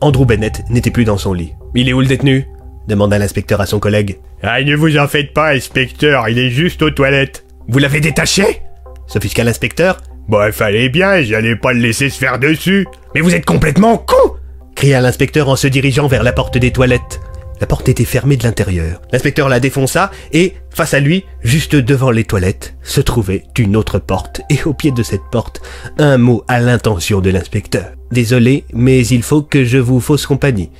Andrew 0.00 0.24
Bennett 0.24 0.62
n'était 0.70 0.90
plus 0.90 1.04
dans 1.04 1.18
son 1.18 1.32
lit. 1.32 1.52
Il 1.74 1.88
est 1.88 1.92
où 1.92 2.00
le 2.00 2.06
détenu? 2.06 2.46
demanda 2.86 3.18
l'inspecteur 3.18 3.60
à 3.60 3.66
son 3.66 3.80
collègue. 3.80 4.18
Ah, 4.42 4.62
ne 4.62 4.74
vous 4.74 4.96
en 4.96 5.06
faites 5.08 5.34
pas, 5.34 5.50
inspecteur, 5.50 6.28
il 6.28 6.38
est 6.38 6.50
juste 6.50 6.80
aux 6.82 6.90
toilettes. 6.90 7.44
Vous 7.68 7.78
l'avez 7.78 8.00
détaché? 8.00 8.62
S'offusqua 9.06 9.44
l'inspecteur. 9.44 9.98
Bon, 10.26 10.44
il 10.46 10.52
fallait 10.52 10.88
bien, 10.88 11.22
j'allais 11.22 11.56
pas 11.56 11.72
le 11.72 11.80
laisser 11.80 12.08
se 12.08 12.18
faire 12.18 12.38
dessus. 12.38 12.86
Mais 13.14 13.20
vous 13.20 13.34
êtes 13.34 13.44
complètement 13.44 13.98
con 13.98 14.38
cria 14.78 15.00
l'inspecteur 15.00 15.48
en 15.48 15.56
se 15.56 15.66
dirigeant 15.66 16.06
vers 16.06 16.22
la 16.22 16.32
porte 16.32 16.56
des 16.56 16.70
toilettes. 16.70 17.20
La 17.60 17.66
porte 17.66 17.88
était 17.88 18.04
fermée 18.04 18.36
de 18.36 18.44
l'intérieur. 18.44 19.00
L'inspecteur 19.12 19.48
la 19.48 19.60
défonça 19.60 20.10
et, 20.32 20.54
face 20.70 20.94
à 20.94 21.00
lui, 21.00 21.24
juste 21.42 21.74
devant 21.74 22.10
les 22.10 22.24
toilettes, 22.24 22.74
se 22.82 23.00
trouvait 23.00 23.44
une 23.58 23.76
autre 23.76 23.98
porte. 23.98 24.40
Et 24.50 24.62
au 24.64 24.72
pied 24.72 24.92
de 24.92 25.02
cette 25.02 25.24
porte, 25.32 25.60
un 25.98 26.18
mot 26.18 26.44
à 26.46 26.60
l'intention 26.60 27.20
de 27.20 27.30
l'inspecteur. 27.30 27.86
Désolé, 28.12 28.64
mais 28.72 29.04
il 29.06 29.22
faut 29.22 29.42
que 29.42 29.64
je 29.64 29.78
vous 29.78 30.00
fausse 30.00 30.26
compagnie. 30.26 30.70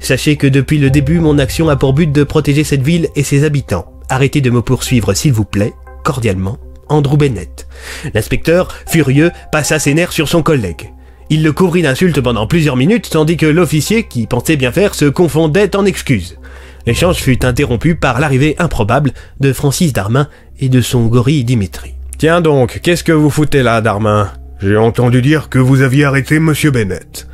Sachez 0.00 0.36
que 0.36 0.46
depuis 0.46 0.78
le 0.78 0.90
début, 0.90 1.20
mon 1.20 1.38
action 1.38 1.68
a 1.68 1.76
pour 1.76 1.92
but 1.94 2.10
de 2.10 2.24
protéger 2.24 2.64
cette 2.64 2.82
ville 2.82 3.08
et 3.14 3.22
ses 3.22 3.44
habitants. 3.44 3.92
Arrêtez 4.08 4.40
de 4.40 4.50
me 4.50 4.60
poursuivre, 4.60 5.14
s'il 5.14 5.32
vous 5.32 5.44
plaît. 5.44 5.72
Cordialement, 6.02 6.58
Andrew 6.88 7.16
Bennett. 7.16 7.66
L'inspecteur, 8.12 8.68
furieux, 8.86 9.30
passa 9.52 9.78
ses 9.78 9.94
nerfs 9.94 10.12
sur 10.12 10.28
son 10.28 10.42
collègue. 10.42 10.90
Il 11.30 11.42
le 11.42 11.52
couvrit 11.52 11.82
d'insultes 11.82 12.20
pendant 12.20 12.46
plusieurs 12.46 12.76
minutes, 12.76 13.10
tandis 13.10 13.36
que 13.36 13.46
l'officier, 13.46 14.04
qui 14.04 14.26
pensait 14.26 14.56
bien 14.56 14.72
faire, 14.72 14.94
se 14.94 15.06
confondait 15.06 15.74
en 15.74 15.84
excuses. 15.84 16.38
L'échange 16.86 17.16
fut 17.16 17.44
interrompu 17.46 17.94
par 17.94 18.20
l'arrivée 18.20 18.56
improbable 18.58 19.12
de 19.40 19.52
Francis 19.52 19.92
Darmin 19.92 20.28
et 20.60 20.68
de 20.68 20.80
son 20.80 21.06
gorille 21.06 21.44
Dimitri. 21.44 21.94
Tiens 22.18 22.40
donc, 22.40 22.80
qu'est-ce 22.82 23.04
que 23.04 23.12
vous 23.12 23.30
foutez 23.30 23.62
là, 23.62 23.80
Darmin? 23.80 24.30
J'ai 24.60 24.76
entendu 24.76 25.22
dire 25.22 25.48
que 25.48 25.58
vous 25.58 25.80
aviez 25.80 26.04
arrêté 26.04 26.38
Monsieur 26.38 26.70
Bennett. 26.70 27.26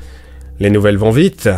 Les 0.60 0.70
nouvelles 0.70 0.96
vont 0.96 1.10
vite. 1.10 1.48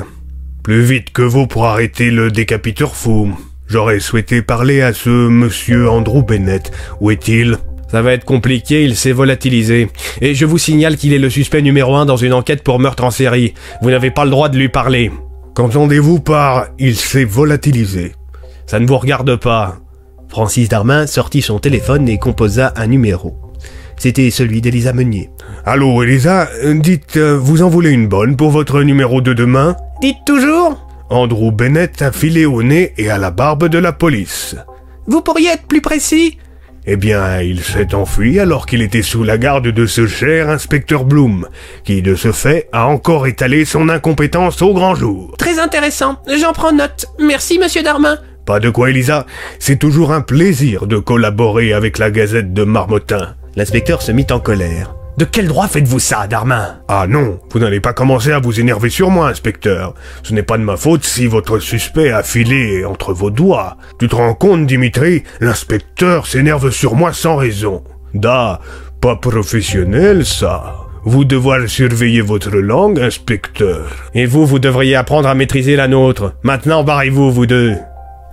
Plus 0.62 0.82
vite 0.82 1.12
que 1.12 1.22
vous 1.22 1.46
pour 1.46 1.66
arrêter 1.66 2.10
le 2.10 2.30
décapiteur 2.30 2.96
fou. 2.96 3.36
J'aurais 3.68 4.00
souhaité 4.00 4.42
parler 4.42 4.80
à 4.82 4.92
ce 4.92 5.10
Monsieur 5.10 5.88
Andrew 5.88 6.22
Bennett. 6.22 6.72
Où 7.00 7.10
est-il? 7.10 7.58
Ça 7.92 8.00
va 8.00 8.14
être 8.14 8.24
compliqué, 8.24 8.84
il 8.84 8.96
s'est 8.96 9.12
volatilisé. 9.12 9.90
Et 10.22 10.34
je 10.34 10.46
vous 10.46 10.56
signale 10.56 10.96
qu'il 10.96 11.12
est 11.12 11.18
le 11.18 11.28
suspect 11.28 11.60
numéro 11.60 11.94
un 11.94 12.06
dans 12.06 12.16
une 12.16 12.32
enquête 12.32 12.64
pour 12.64 12.78
meurtre 12.78 13.04
en 13.04 13.10
série. 13.10 13.52
Vous 13.82 13.90
n'avez 13.90 14.10
pas 14.10 14.24
le 14.24 14.30
droit 14.30 14.48
de 14.48 14.56
lui 14.56 14.70
parler. 14.70 15.12
Qu'entendez-vous 15.54 16.18
par 16.18 16.68
il 16.78 16.96
s'est 16.96 17.26
volatilisé 17.26 18.12
Ça 18.64 18.80
ne 18.80 18.86
vous 18.86 18.96
regarde 18.96 19.36
pas. 19.36 19.76
Francis 20.30 20.70
Darmin 20.70 21.06
sortit 21.06 21.42
son 21.42 21.58
téléphone 21.58 22.08
et 22.08 22.16
composa 22.16 22.72
un 22.76 22.86
numéro. 22.86 23.36
C'était 23.98 24.30
celui 24.30 24.62
d'Elisa 24.62 24.94
Meunier. 24.94 25.28
Allô, 25.66 26.02
Elisa, 26.02 26.48
dites, 26.64 27.18
euh, 27.18 27.36
vous 27.36 27.60
en 27.60 27.68
voulez 27.68 27.90
une 27.90 28.08
bonne 28.08 28.36
pour 28.36 28.52
votre 28.52 28.82
numéro 28.82 29.20
de 29.20 29.34
demain? 29.34 29.76
Dites 30.00 30.24
toujours 30.24 30.88
Andrew 31.10 31.52
Bennett 31.52 32.00
a 32.00 32.10
filé 32.10 32.46
au 32.46 32.62
nez 32.62 32.94
et 32.96 33.10
à 33.10 33.18
la 33.18 33.30
barbe 33.30 33.68
de 33.68 33.76
la 33.76 33.92
police. 33.92 34.56
Vous 35.06 35.20
pourriez 35.20 35.50
être 35.50 35.66
plus 35.66 35.82
précis 35.82 36.38
eh 36.86 36.96
bien, 36.96 37.40
il 37.40 37.62
s'est 37.62 37.94
enfui 37.94 38.40
alors 38.40 38.66
qu'il 38.66 38.82
était 38.82 39.02
sous 39.02 39.22
la 39.22 39.38
garde 39.38 39.68
de 39.68 39.86
ce 39.86 40.06
cher 40.06 40.50
inspecteur 40.50 41.04
Bloom, 41.04 41.48
qui 41.84 42.02
de 42.02 42.14
ce 42.14 42.32
fait 42.32 42.68
a 42.72 42.86
encore 42.86 43.26
étalé 43.26 43.64
son 43.64 43.88
incompétence 43.88 44.62
au 44.62 44.74
grand 44.74 44.94
jour. 44.94 45.34
Très 45.38 45.58
intéressant, 45.58 46.16
j'en 46.40 46.52
prends 46.52 46.72
note. 46.72 47.06
Merci, 47.20 47.58
monsieur 47.58 47.82
Darmin. 47.82 48.18
Pas 48.44 48.58
de 48.58 48.70
quoi, 48.70 48.90
Elisa. 48.90 49.26
C'est 49.60 49.78
toujours 49.78 50.12
un 50.12 50.20
plaisir 50.20 50.86
de 50.88 50.96
collaborer 50.96 51.72
avec 51.72 51.98
la 51.98 52.10
Gazette 52.10 52.52
de 52.52 52.64
Marmottin. 52.64 53.36
L'inspecteur 53.54 54.02
se 54.02 54.10
mit 54.10 54.26
en 54.30 54.40
colère. 54.40 54.94
De 55.18 55.26
quel 55.26 55.46
droit 55.46 55.68
faites-vous 55.68 55.98
ça, 55.98 56.26
Darmin? 56.26 56.78
Ah 56.88 57.06
non, 57.06 57.38
vous 57.50 57.58
n'allez 57.58 57.80
pas 57.80 57.92
commencer 57.92 58.32
à 58.32 58.38
vous 58.38 58.60
énerver 58.60 58.88
sur 58.88 59.10
moi, 59.10 59.28
inspecteur. 59.28 59.94
Ce 60.22 60.32
n'est 60.32 60.42
pas 60.42 60.56
de 60.56 60.62
ma 60.62 60.76
faute 60.78 61.04
si 61.04 61.26
votre 61.26 61.58
suspect 61.58 62.10
a 62.10 62.22
filé 62.22 62.84
entre 62.86 63.12
vos 63.12 63.30
doigts. 63.30 63.76
Tu 63.98 64.08
te 64.08 64.16
rends 64.16 64.34
compte, 64.34 64.66
Dimitri? 64.66 65.22
L'inspecteur 65.40 66.26
s'énerve 66.26 66.70
sur 66.70 66.94
moi 66.94 67.12
sans 67.12 67.36
raison. 67.36 67.84
Da, 68.14 68.60
pas 69.02 69.16
professionnel, 69.16 70.24
ça. 70.24 70.76
Vous 71.04 71.24
devoir 71.24 71.68
surveiller 71.68 72.22
votre 72.22 72.56
langue, 72.56 72.98
inspecteur. 72.98 73.90
Et 74.14 74.24
vous, 74.24 74.46
vous 74.46 74.60
devriez 74.60 74.96
apprendre 74.96 75.28
à 75.28 75.34
maîtriser 75.34 75.76
la 75.76 75.88
nôtre. 75.88 76.34
Maintenant, 76.42 76.84
barrez-vous, 76.84 77.30
vous 77.30 77.46
deux. 77.46 77.76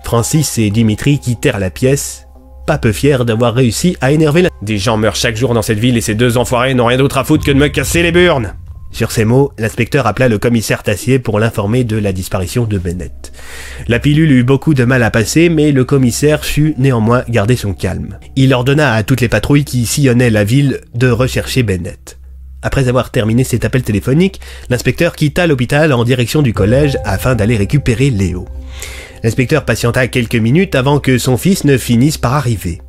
Francis 0.06 0.58
et 0.58 0.70
Dimitri 0.70 1.20
quittèrent 1.20 1.60
la 1.60 1.72
pièce 1.72 2.29
pas 2.70 2.78
peu 2.78 2.92
fier 2.92 3.26
d'avoir 3.26 3.56
réussi 3.56 3.98
à 4.00 4.12
énerver 4.12 4.44
la... 4.44 4.50
Des 4.62 4.78
gens 4.78 4.96
meurent 4.96 5.16
chaque 5.16 5.36
jour 5.36 5.56
dans 5.56 5.64
cette 5.64 5.80
ville 5.80 5.98
et 5.98 6.02
ces 6.02 6.14
deux 6.14 6.38
enfoirés 6.38 6.76
n'ont 6.76 6.86
rien 6.86 7.00
d'autre 7.00 7.18
à 7.18 7.24
foutre 7.24 7.44
que 7.44 7.50
de 7.50 7.58
me 7.58 7.68
casser 7.68 8.04
les 8.04 8.12
burnes. 8.12 8.54
Sur 8.92 9.12
ces 9.12 9.26
mots, 9.26 9.52
l'inspecteur 9.58 10.06
appela 10.06 10.28
le 10.28 10.38
commissaire 10.38 10.84
Tassier 10.84 11.18
pour 11.18 11.40
l'informer 11.40 11.84
de 11.84 11.98
la 11.98 12.12
disparition 12.12 12.66
de 12.66 12.78
Bennett. 12.78 13.32
La 13.88 13.98
pilule 13.98 14.32
eut 14.34 14.44
beaucoup 14.44 14.76
de 14.76 14.86
mal 14.86 15.02
à 15.02 15.10
passer, 15.10 15.50
mais 15.50 15.72
le 15.72 15.84
commissaire 15.84 16.44
sut 16.44 16.76
néanmoins 16.78 17.24
garder 17.28 17.56
son 17.56 17.74
calme. 17.74 18.20
Il 18.36 18.54
ordonna 18.54 18.94
à 18.94 19.02
toutes 19.02 19.22
les 19.22 19.30
patrouilles 19.30 19.66
qui 19.66 19.88
sillonnaient 19.88 20.30
la 20.30 20.44
ville 20.44 20.82
de 20.94 21.10
rechercher 21.10 21.64
Bennett. 21.64 22.20
Après 22.62 22.88
avoir 22.88 23.10
terminé 23.10 23.44
cet 23.44 23.66
appel 23.66 23.82
téléphonique, 23.82 24.42
l'inspecteur 24.70 25.16
quitta 25.16 25.48
l'hôpital 25.48 25.92
en 25.92 26.04
direction 26.04 26.44
du 26.44 26.54
collège 26.54 27.00
afin 27.04 27.34
d'aller 27.34 27.58
récupérer 27.58 28.12
Léo. 28.12 28.46
L'inspecteur 29.24 29.66
patienta 29.66 30.08
quelques 30.08 30.36
minutes 30.36 30.76
avant 30.76 31.00
que 31.00 31.18
son 31.18 31.38
fils 31.38 31.64
ne 31.64 31.78
finisse 31.78 32.18
par 32.18 32.34
arriver. 32.34 32.82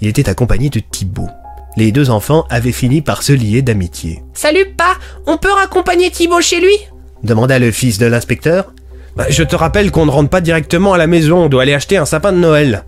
Il 0.00 0.08
était 0.08 0.28
accompagné 0.28 0.70
de 0.70 0.80
Thibaut. 0.80 1.28
Les 1.76 1.92
deux 1.92 2.10
enfants 2.10 2.46
avaient 2.50 2.72
fini 2.72 3.00
par 3.00 3.22
se 3.22 3.32
lier 3.32 3.62
d'amitié. 3.62 4.22
Salut, 4.34 4.66
pas 4.76 4.96
On 5.26 5.36
peut 5.36 5.52
raccompagner 5.52 6.10
Thibaut 6.10 6.40
chez 6.40 6.60
lui? 6.60 6.76
Demanda 7.22 7.58
le 7.58 7.70
fils 7.70 7.98
de 7.98 8.06
l'inspecteur. 8.06 8.72
Bah, 9.16 9.26
je 9.28 9.42
te 9.42 9.56
rappelle 9.56 9.90
qu'on 9.90 10.06
ne 10.06 10.10
rentre 10.10 10.30
pas 10.30 10.40
directement 10.40 10.94
à 10.94 10.98
la 10.98 11.06
maison, 11.06 11.44
on 11.44 11.48
doit 11.48 11.62
aller 11.62 11.74
acheter 11.74 11.96
un 11.96 12.04
sapin 12.04 12.32
de 12.32 12.38
Noël. 12.38 12.84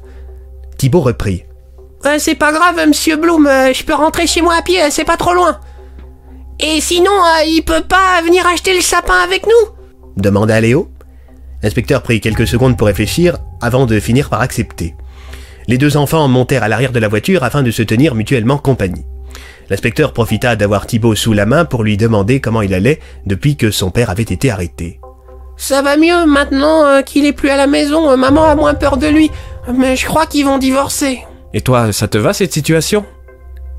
Thibaut 0.79 1.01
reprit. 1.01 1.45
Euh, 2.07 2.17
c'est 2.19 2.35
pas 2.35 2.53
grave, 2.53 2.81
monsieur 2.87 3.17
Bloom, 3.17 3.47
euh, 3.47 3.73
je 3.73 3.85
peux 3.85 3.95
rentrer 3.95 4.27
chez 4.27 4.43
moi 4.43 4.55
à 4.59 4.63
pied, 4.63 4.79
c'est 4.91 5.05
pas 5.05 5.17
trop 5.17 5.35
loin. 5.35 5.59
Et 6.59 6.81
sinon, 6.81 7.11
euh, 7.13 7.45
il 7.47 7.63
peut 7.63 7.83
pas 7.83 8.23
venir 8.25 8.47
acheter 8.47 8.75
le 8.75 8.81
sapin 8.81 9.19
avec 9.25 9.47
nous? 9.47 9.75
Demanda 10.17 10.61
Léo. 10.61 10.91
L'inspecteur 11.63 12.03
prit 12.03 12.21
quelques 12.21 12.47
secondes 12.47 12.77
pour 12.77 12.89
réfléchir 12.89 13.39
avant 13.61 13.87
de 13.87 14.01
finir 14.01 14.29
par 14.29 14.41
accepter. 14.41 14.95
Les 15.69 15.79
deux 15.79 15.97
enfants 15.97 16.27
montèrent 16.27 16.65
à 16.65 16.69
l'arrière 16.69 16.93
de 16.93 16.99
la 16.99 17.09
voiture 17.09 17.45
afin 17.45 17.63
de 17.63 17.71
se 17.71 17.83
tenir 17.83 18.15
mutuellement 18.15 18.59
compagnie. 18.59 19.05
L'inspecteur 19.71 20.13
profita 20.13 20.57
d'avoir 20.57 20.87
Thibaut 20.87 21.15
sous 21.15 21.33
la 21.33 21.47
main 21.47 21.65
pour 21.65 21.85
lui 21.85 21.97
demander 21.97 22.41
comment 22.41 22.63
il 22.63 22.75
allait 22.75 23.01
depuis 23.27 23.57
que 23.57 23.71
son 23.71 23.91
père 23.91 24.11
avait 24.11 24.23
été 24.23 24.51
arrêté. 24.51 25.01
Ça 25.57 25.83
va 25.83 25.97
mieux 25.97 26.27
maintenant 26.27 26.85
euh, 26.85 27.03
qu'il 27.03 27.25
est 27.25 27.33
plus 27.33 27.51
à 27.51 27.57
la 27.57 27.69
maison, 27.69 28.11
euh, 28.11 28.17
maman 28.17 28.45
a 28.45 28.57
moins 28.57 28.75
peur 28.75 28.97
de 28.97 29.07
lui, 29.07 29.31
mais 29.73 29.95
je 29.95 30.07
crois 30.07 30.27
qu'ils 30.27 30.45
vont 30.45 30.59
divorcer. 30.59 31.21
Et 31.55 31.61
toi, 31.61 31.93
ça 31.93 32.09
te 32.09 32.19
va 32.19 32.33
cette 32.33 32.53
situation? 32.53 33.05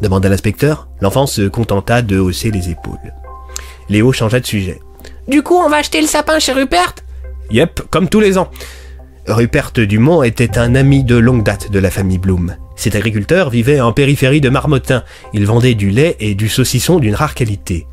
Demanda 0.02 0.30
l'inspecteur. 0.30 0.88
L'enfant 1.02 1.26
se 1.26 1.42
contenta 1.42 2.02
de 2.02 2.20
hausser 2.20 2.52
les 2.52 2.70
épaules. 2.70 3.14
Léo 3.90 4.12
changea 4.14 4.40
de 4.40 4.46
sujet. 4.46 4.80
Du 5.28 5.44
coup, 5.44 5.56
on 5.56 5.70
va 5.70 5.78
acheter 5.78 6.00
le 6.00 6.08
sapin 6.08 6.40
chez 6.40 6.54
Rupert? 6.54 6.96
Yep, 7.52 7.84
comme 7.90 8.10
tous 8.10 8.20
les 8.20 8.38
ans. 8.38 8.50
Rupert 9.28 9.72
Dumont 9.74 10.24
était 10.24 10.58
un 10.58 10.76
ami 10.76 11.04
de 11.04 11.16
longue 11.16 11.44
date 11.44 11.72
de 11.72 11.80
la 11.80 11.90
famille 11.90 12.18
Bloom. 12.18 12.56
Cet 12.76 12.96
agriculteur 12.96 13.50
vivait 13.50 13.80
en 13.80 13.94
périphérie 13.94 14.42
de 14.42 14.50
Marmottin. 14.50 15.04
Il 15.34 15.46
vendait 15.46 15.76
du 15.76 15.90
lait 15.90 16.18
et 16.20 16.36
du 16.36 16.50
saucisson 16.50 17.00
d'une 17.00 17.16
rare 17.16 17.36
qualité. 17.36 17.88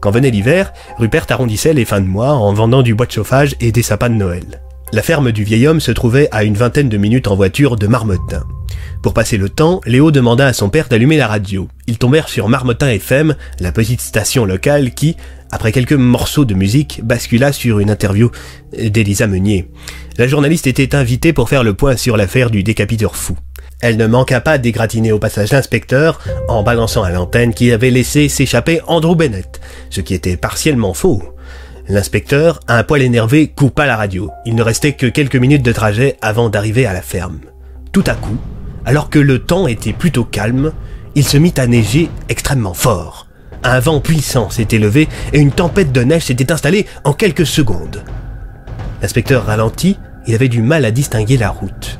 Quand 0.00 0.10
venait 0.10 0.30
l'hiver, 0.30 0.72
Rupert 0.98 1.26
arrondissait 1.30 1.72
les 1.72 1.84
fins 1.84 2.00
de 2.00 2.06
mois 2.06 2.34
en 2.34 2.52
vendant 2.52 2.82
du 2.82 2.94
bois 2.94 3.06
de 3.06 3.12
chauffage 3.12 3.56
et 3.60 3.72
des 3.72 3.82
sapins 3.82 4.10
de 4.10 4.14
Noël. 4.14 4.60
La 4.92 5.02
ferme 5.02 5.32
du 5.32 5.42
vieil 5.42 5.66
homme 5.66 5.80
se 5.80 5.90
trouvait 5.90 6.28
à 6.30 6.44
une 6.44 6.54
vingtaine 6.54 6.88
de 6.88 6.96
minutes 6.96 7.26
en 7.26 7.34
voiture 7.34 7.76
de 7.76 7.88
Marmottin. 7.88 8.44
Pour 9.02 9.14
passer 9.14 9.36
le 9.36 9.48
temps, 9.48 9.80
Léo 9.84 10.12
demanda 10.12 10.46
à 10.46 10.52
son 10.52 10.68
père 10.68 10.88
d'allumer 10.88 11.16
la 11.16 11.26
radio. 11.26 11.66
Ils 11.88 11.98
tombèrent 11.98 12.28
sur 12.28 12.48
Marmottin 12.48 12.88
FM, 12.88 13.34
la 13.58 13.72
petite 13.72 14.00
station 14.00 14.44
locale 14.44 14.92
qui, 14.92 15.16
après 15.50 15.72
quelques 15.72 15.92
morceaux 15.92 16.44
de 16.44 16.54
musique, 16.54 17.00
bascula 17.04 17.52
sur 17.52 17.78
une 17.78 17.90
interview 17.90 18.30
d'Elisa 18.76 19.26
Meunier. 19.26 19.70
La 20.18 20.26
journaliste 20.26 20.66
était 20.66 20.94
invitée 20.94 21.32
pour 21.32 21.48
faire 21.48 21.64
le 21.64 21.74
point 21.74 21.96
sur 21.96 22.16
l'affaire 22.16 22.50
du 22.50 22.62
décapiteur 22.62 23.16
fou. 23.16 23.36
Elle 23.80 23.96
ne 23.96 24.06
manqua 24.06 24.40
pas 24.40 24.58
d'égratiner 24.58 25.12
au 25.12 25.18
passage 25.18 25.52
l'inspecteur 25.52 26.20
en 26.48 26.62
balançant 26.62 27.02
à 27.02 27.10
l'antenne 27.10 27.52
qui 27.52 27.72
avait 27.72 27.90
laissé 27.90 28.28
s'échapper 28.28 28.80
Andrew 28.86 29.14
Bennett, 29.14 29.60
ce 29.90 30.00
qui 30.00 30.14
était 30.14 30.36
partiellement 30.36 30.94
faux. 30.94 31.22
L'inspecteur, 31.88 32.60
un 32.68 32.82
poil 32.82 33.02
énervé, 33.02 33.48
coupa 33.48 33.86
la 33.86 33.96
radio. 33.96 34.30
Il 34.44 34.54
ne 34.54 34.62
restait 34.62 34.94
que 34.94 35.06
quelques 35.06 35.36
minutes 35.36 35.62
de 35.62 35.72
trajet 35.72 36.16
avant 36.22 36.48
d'arriver 36.48 36.86
à 36.86 36.92
la 36.92 37.02
ferme. 37.02 37.40
Tout 37.92 38.04
à 38.06 38.14
coup, 38.14 38.38
alors 38.84 39.10
que 39.10 39.18
le 39.18 39.40
temps 39.40 39.68
était 39.68 39.92
plutôt 39.92 40.24
calme, 40.24 40.72
il 41.14 41.24
se 41.24 41.36
mit 41.36 41.54
à 41.56 41.66
neiger 41.66 42.08
extrêmement 42.28 42.74
fort. 42.74 43.25
Un 43.62 43.80
vent 43.80 44.00
puissant 44.00 44.50
s'était 44.50 44.78
levé 44.78 45.08
et 45.32 45.38
une 45.38 45.52
tempête 45.52 45.92
de 45.92 46.02
neige 46.02 46.24
s'était 46.24 46.52
installée 46.52 46.86
en 47.04 47.12
quelques 47.12 47.46
secondes. 47.46 48.02
L'inspecteur 49.02 49.46
ralentit, 49.46 49.98
il 50.26 50.34
avait 50.34 50.48
du 50.48 50.62
mal 50.62 50.84
à 50.84 50.90
distinguer 50.90 51.36
la 51.36 51.50
route. 51.50 51.98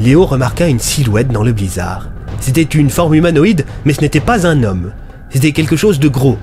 Léo 0.00 0.26
remarqua 0.26 0.68
une 0.68 0.78
silhouette 0.78 1.28
dans 1.28 1.42
le 1.42 1.52
blizzard. 1.52 2.08
C'était 2.40 2.62
une 2.62 2.90
forme 2.90 3.14
humanoïde, 3.14 3.64
mais 3.84 3.92
ce 3.92 4.00
n'était 4.00 4.20
pas 4.20 4.46
un 4.46 4.62
homme. 4.62 4.92
C'était 5.30 5.52
quelque 5.52 5.76
chose 5.76 5.98
de 5.98 6.08
gros, 6.08 6.38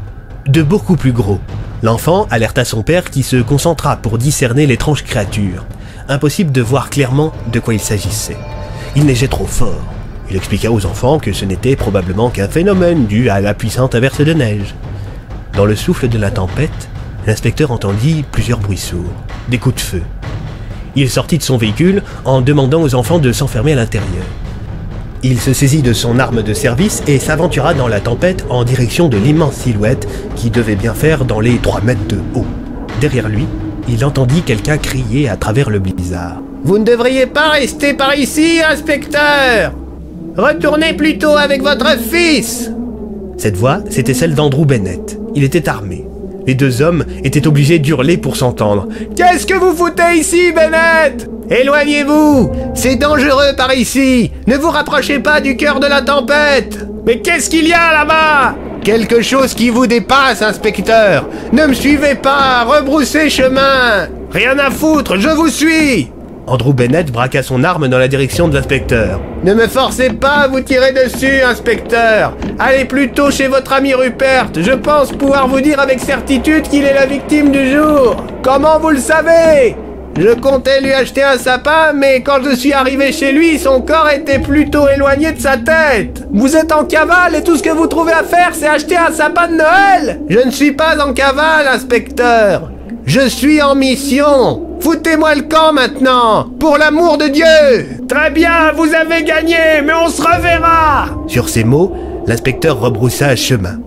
de 0.47 0.63
beaucoup 0.63 0.95
plus 0.95 1.11
gros. 1.11 1.39
L'enfant 1.83 2.27
alerta 2.31 2.65
son 2.65 2.81
père 2.81 3.09
qui 3.09 3.23
se 3.23 3.37
concentra 3.37 3.97
pour 3.97 4.17
discerner 4.17 4.65
l'étrange 4.65 5.03
créature. 5.03 5.65
Impossible 6.09 6.51
de 6.51 6.61
voir 6.61 6.89
clairement 6.89 7.31
de 7.51 7.59
quoi 7.59 7.73
il 7.73 7.79
s'agissait. 7.79 8.37
Il 8.95 9.05
neigeait 9.05 9.27
trop 9.27 9.45
fort. 9.45 9.92
Il 10.29 10.37
expliqua 10.37 10.71
aux 10.71 10.85
enfants 10.85 11.19
que 11.19 11.33
ce 11.33 11.45
n'était 11.45 11.75
probablement 11.75 12.29
qu'un 12.29 12.47
phénomène 12.47 13.05
dû 13.05 13.29
à 13.29 13.41
la 13.41 13.53
puissante 13.53 13.95
averse 13.95 14.21
de 14.21 14.33
neige. 14.33 14.73
Dans 15.55 15.65
le 15.65 15.75
souffle 15.75 16.07
de 16.07 16.17
la 16.17 16.31
tempête, 16.31 16.89
l'inspecteur 17.27 17.71
entendit 17.71 18.23
plusieurs 18.31 18.59
bruits 18.59 18.77
sourds, 18.77 19.13
des 19.49 19.57
coups 19.57 19.75
de 19.75 19.81
feu. 19.81 20.01
Il 20.95 21.09
sortit 21.09 21.37
de 21.37 21.43
son 21.43 21.57
véhicule 21.57 22.03
en 22.25 22.41
demandant 22.41 22.81
aux 22.81 22.95
enfants 22.95 23.19
de 23.19 23.31
s'enfermer 23.31 23.73
à 23.73 23.77
l'intérieur. 23.77 24.25
Il 25.23 25.39
se 25.39 25.53
saisit 25.53 25.81
de 25.81 25.93
son 25.93 26.19
arme 26.19 26.43
de 26.43 26.53
service 26.53 27.01
et 27.07 27.17
s'aventura 27.19 27.73
dans 27.73 27.87
la 27.87 28.01
tempête 28.01 28.45
en 28.49 28.63
direction 28.63 29.07
de 29.07 29.17
l'immense 29.17 29.55
silhouette 29.55 30.07
qui 30.35 30.49
devait 30.49 30.75
bien 30.75 30.93
faire 30.93 31.25
dans 31.25 31.39
les 31.39 31.57
3 31.57 31.81
mètres 31.81 32.07
de 32.07 32.19
haut. 32.35 32.45
Derrière 32.99 33.29
lui, 33.29 33.45
il 33.87 34.03
entendit 34.03 34.41
quelqu'un 34.41 34.77
crier 34.77 35.29
à 35.29 35.37
travers 35.37 35.69
le 35.69 35.79
blizzard. 35.79 36.41
Vous 36.63 36.77
ne 36.77 36.83
devriez 36.83 37.25
pas 37.25 37.49
rester 37.49 37.93
par 37.93 38.15
ici, 38.15 38.61
inspecteur 38.61 39.73
Retournez 40.37 40.93
plutôt 40.93 41.35
avec 41.37 41.61
votre 41.61 41.97
fils. 41.99 42.71
Cette 43.37 43.55
voix, 43.55 43.79
c'était 43.89 44.15
celle 44.15 44.33
d'Andrew 44.33 44.65
Bennett. 44.65 45.19
Il 45.35 45.43
était 45.43 45.69
armé. 45.69 46.07
Les 46.47 46.55
deux 46.55 46.81
hommes 46.81 47.05
étaient 47.23 47.47
obligés 47.47 47.77
d'hurler 47.77 48.17
pour 48.17 48.35
s'entendre. 48.35 48.87
Qu'est-ce 49.15 49.45
que 49.45 49.53
vous 49.53 49.75
foutez 49.75 50.17
ici, 50.17 50.51
Bennett? 50.51 51.29
Éloignez-vous. 51.49 52.49
C'est 52.73 52.95
dangereux 52.95 53.53
par 53.55 53.75
ici. 53.75 54.31
Ne 54.47 54.57
vous 54.57 54.69
rapprochez 54.69 55.19
pas 55.19 55.39
du 55.39 55.55
cœur 55.55 55.79
de 55.79 55.87
la 55.87 56.01
tempête. 56.01 56.79
Mais 57.05 57.19
qu'est-ce 57.19 57.49
qu'il 57.49 57.67
y 57.67 57.73
a 57.73 57.93
là-bas? 57.93 58.55
Quelque 58.83 59.21
chose 59.21 59.53
qui 59.53 59.69
vous 59.69 59.87
dépasse, 59.87 60.41
inspecteur. 60.41 61.29
Ne 61.51 61.67
me 61.67 61.73
suivez 61.73 62.15
pas. 62.15 62.63
Rebroussez 62.63 63.29
chemin. 63.29 64.07
Rien 64.31 64.57
à 64.57 64.71
foutre, 64.71 65.17
je 65.17 65.29
vous 65.29 65.49
suis 65.49 66.09
Andrew 66.45 66.73
Bennett 66.73 67.11
braqua 67.11 67.41
son 67.41 67.63
arme 67.63 67.87
dans 67.87 67.97
la 67.97 68.07
direction 68.07 68.47
de 68.47 68.55
l'inspecteur. 68.55 69.21
Ne 69.43 69.53
me 69.53 69.67
forcez 69.67 70.09
pas 70.09 70.43
à 70.43 70.47
vous 70.47 70.59
tirer 70.61 70.91
dessus, 70.91 71.41
inspecteur 71.41 72.35
Allez 72.59 72.85
plutôt 72.85 73.31
chez 73.31 73.47
votre 73.47 73.71
ami 73.73 73.93
Rupert, 73.93 74.47
je 74.55 74.71
pense 74.71 75.11
pouvoir 75.11 75.47
vous 75.47 75.61
dire 75.61 75.79
avec 75.79 75.99
certitude 75.99 76.63
qu'il 76.63 76.83
est 76.83 76.93
la 76.93 77.05
victime 77.05 77.51
du 77.51 77.71
jour 77.71 78.17
Comment 78.43 78.79
vous 78.79 78.89
le 78.89 78.97
savez? 78.97 79.75
Je 80.19 80.29
comptais 80.35 80.79
lui 80.79 80.93
acheter 80.93 81.23
un 81.23 81.39
sapin, 81.39 81.91
mais 81.95 82.21
quand 82.21 82.43
je 82.43 82.55
suis 82.55 82.71
arrivé 82.71 83.11
chez 83.11 83.31
lui, 83.31 83.57
son 83.57 83.81
corps 83.81 84.09
était 84.09 84.37
plutôt 84.37 84.87
éloigné 84.87 85.31
de 85.31 85.41
sa 85.41 85.57
tête. 85.57 86.23
Vous 86.31 86.55
êtes 86.55 86.71
en 86.71 86.85
cavale 86.85 87.33
et 87.35 87.41
tout 87.41 87.55
ce 87.55 87.63
que 87.63 87.71
vous 87.71 87.87
trouvez 87.87 88.11
à 88.13 88.23
faire, 88.23 88.51
c'est 88.53 88.67
acheter 88.67 88.95
un 88.95 89.11
sapin 89.11 89.47
de 89.47 89.55
Noël 89.55 90.21
Je 90.29 90.37
ne 90.39 90.51
suis 90.51 90.71
pas 90.73 91.03
en 91.03 91.13
cavale, 91.13 91.67
inspecteur. 91.67 92.69
Je 93.05 93.27
suis 93.27 93.61
en 93.61 93.75
mission. 93.75 94.79
Foutez-moi 94.79 95.35
le 95.35 95.43
camp 95.43 95.73
maintenant, 95.73 96.49
pour 96.59 96.77
l'amour 96.77 97.17
de 97.17 97.27
Dieu 97.27 98.05
Très 98.07 98.31
bien, 98.31 98.71
vous 98.73 98.93
avez 98.93 99.23
gagné, 99.23 99.81
mais 99.83 99.93
on 99.93 100.09
se 100.09 100.21
reverra 100.21 101.09
Sur 101.27 101.47
ces 101.47 101.63
mots, 101.63 101.95
l'inspecteur 102.27 102.79
rebroussa 102.79 103.35
chemin, 103.35 103.79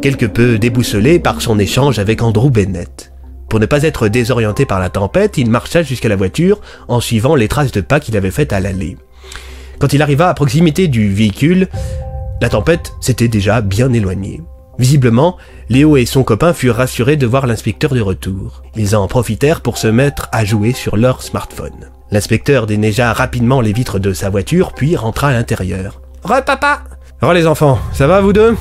quelque 0.00 0.26
peu 0.26 0.58
déboussolé 0.58 1.18
par 1.18 1.42
son 1.42 1.58
échange 1.58 1.98
avec 1.98 2.22
Andrew 2.22 2.50
Bennett. 2.50 3.12
Pour 3.48 3.60
ne 3.60 3.66
pas 3.66 3.82
être 3.82 4.08
désorienté 4.08 4.66
par 4.66 4.80
la 4.80 4.88
tempête, 4.88 5.36
il 5.36 5.50
marcha 5.50 5.82
jusqu'à 5.82 6.08
la 6.08 6.16
voiture 6.16 6.60
en 6.88 7.00
suivant 7.00 7.34
les 7.34 7.48
traces 7.48 7.72
de 7.72 7.80
pas 7.80 8.00
qu'il 8.00 8.16
avait 8.16 8.30
faites 8.30 8.52
à 8.52 8.60
l'allée. 8.60 8.96
Quand 9.78 9.92
il 9.92 10.02
arriva 10.02 10.28
à 10.28 10.34
proximité 10.34 10.88
du 10.88 11.12
véhicule, 11.12 11.68
la 12.40 12.48
tempête 12.48 12.92
s'était 13.00 13.28
déjà 13.28 13.60
bien 13.60 13.92
éloignée. 13.92 14.40
Visiblement, 14.78 15.36
Léo 15.68 15.96
et 15.96 16.06
son 16.06 16.24
copain 16.24 16.52
furent 16.52 16.76
rassurés 16.76 17.16
de 17.16 17.26
voir 17.26 17.46
l'inspecteur 17.46 17.94
de 17.94 18.00
retour. 18.00 18.62
Ils 18.76 18.96
en 18.96 19.06
profitèrent 19.06 19.60
pour 19.60 19.78
se 19.78 19.86
mettre 19.86 20.28
à 20.32 20.44
jouer 20.44 20.72
sur 20.72 20.96
leur 20.96 21.22
smartphone. 21.22 21.90
L'inspecteur 22.10 22.66
déneigea 22.66 23.12
rapidement 23.12 23.60
les 23.60 23.72
vitres 23.72 23.98
de 23.98 24.12
sa 24.12 24.30
voiture, 24.30 24.72
puis 24.72 24.96
rentra 24.96 25.28
à 25.28 25.32
l'intérieur. 25.32 26.00
Re 26.24 26.44
papa 26.44 26.84
Re 27.22 27.32
les 27.32 27.46
enfants, 27.46 27.78
ça 27.92 28.06
va 28.06 28.20
vous 28.20 28.32
deux? 28.32 28.56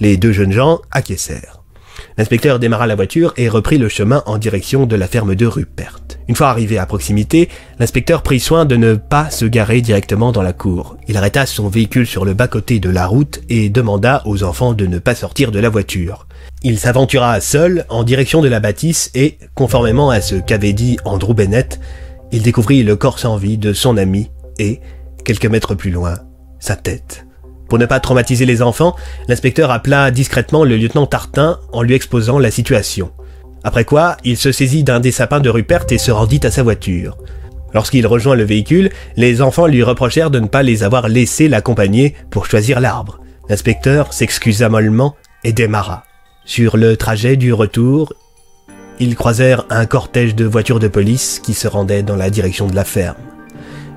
Les 0.00 0.16
deux 0.16 0.32
jeunes 0.32 0.52
gens 0.52 0.80
acquiescèrent. 0.90 1.55
L'inspecteur 2.18 2.58
démarra 2.58 2.86
la 2.86 2.94
voiture 2.94 3.34
et 3.36 3.48
reprit 3.48 3.76
le 3.76 3.90
chemin 3.90 4.22
en 4.24 4.38
direction 4.38 4.86
de 4.86 4.96
la 4.96 5.06
ferme 5.06 5.34
de 5.34 5.46
Rupert. 5.46 6.00
Une 6.28 6.34
fois 6.34 6.48
arrivé 6.48 6.78
à 6.78 6.86
proximité, 6.86 7.48
l'inspecteur 7.78 8.22
prit 8.22 8.40
soin 8.40 8.64
de 8.64 8.76
ne 8.76 8.94
pas 8.94 9.30
se 9.30 9.44
garer 9.44 9.80
directement 9.82 10.32
dans 10.32 10.42
la 10.42 10.54
cour. 10.54 10.96
Il 11.08 11.16
arrêta 11.16 11.44
son 11.44 11.68
véhicule 11.68 12.06
sur 12.06 12.24
le 12.24 12.32
bas-côté 12.32 12.80
de 12.80 12.88
la 12.88 13.06
route 13.06 13.40
et 13.50 13.68
demanda 13.68 14.22
aux 14.24 14.42
enfants 14.42 14.72
de 14.72 14.86
ne 14.86 14.98
pas 14.98 15.14
sortir 15.14 15.52
de 15.52 15.60
la 15.60 15.68
voiture. 15.68 16.26
Il 16.62 16.78
s'aventura 16.78 17.38
seul 17.40 17.84
en 17.90 18.02
direction 18.02 18.40
de 18.40 18.48
la 18.48 18.60
bâtisse 18.60 19.10
et, 19.14 19.38
conformément 19.54 20.08
à 20.08 20.22
ce 20.22 20.36
qu'avait 20.36 20.72
dit 20.72 20.96
Andrew 21.04 21.34
Bennett, 21.34 21.78
il 22.32 22.42
découvrit 22.42 22.82
le 22.82 22.96
corps 22.96 23.18
sans 23.18 23.36
vie 23.36 23.58
de 23.58 23.72
son 23.72 23.98
ami 23.98 24.30
et, 24.58 24.80
quelques 25.24 25.46
mètres 25.46 25.74
plus 25.74 25.90
loin, 25.90 26.18
sa 26.58 26.76
tête. 26.76 27.25
Pour 27.68 27.78
ne 27.78 27.86
pas 27.86 28.00
traumatiser 28.00 28.46
les 28.46 28.62
enfants, 28.62 28.94
l'inspecteur 29.28 29.70
appela 29.70 30.10
discrètement 30.10 30.64
le 30.64 30.76
lieutenant 30.76 31.06
Tartin 31.06 31.58
en 31.72 31.82
lui 31.82 31.94
exposant 31.94 32.38
la 32.38 32.50
situation. 32.50 33.10
Après 33.64 33.84
quoi, 33.84 34.16
il 34.24 34.36
se 34.36 34.52
saisit 34.52 34.84
d'un 34.84 35.00
des 35.00 35.10
sapins 35.10 35.40
de 35.40 35.50
Rupert 35.50 35.86
et 35.90 35.98
se 35.98 36.12
rendit 36.12 36.40
à 36.44 36.50
sa 36.50 36.62
voiture. 36.62 37.16
Lorsqu'il 37.74 38.06
rejoint 38.06 38.36
le 38.36 38.44
véhicule, 38.44 38.90
les 39.16 39.42
enfants 39.42 39.66
lui 39.66 39.82
reprochèrent 39.82 40.30
de 40.30 40.38
ne 40.38 40.46
pas 40.46 40.62
les 40.62 40.84
avoir 40.84 41.08
laissés 41.08 41.48
l'accompagner 41.48 42.14
pour 42.30 42.46
choisir 42.46 42.80
l'arbre. 42.80 43.20
L'inspecteur 43.48 44.12
s'excusa 44.12 44.68
mollement 44.68 45.16
et 45.44 45.52
démarra. 45.52 46.04
Sur 46.44 46.76
le 46.76 46.96
trajet 46.96 47.36
du 47.36 47.52
retour, 47.52 48.12
ils 49.00 49.16
croisèrent 49.16 49.66
un 49.68 49.84
cortège 49.84 50.34
de 50.34 50.44
voitures 50.44 50.78
de 50.78 50.88
police 50.88 51.40
qui 51.42 51.54
se 51.54 51.68
rendaient 51.68 52.04
dans 52.04 52.16
la 52.16 52.30
direction 52.30 52.66
de 52.66 52.74
la 52.74 52.84
ferme. 52.84 53.16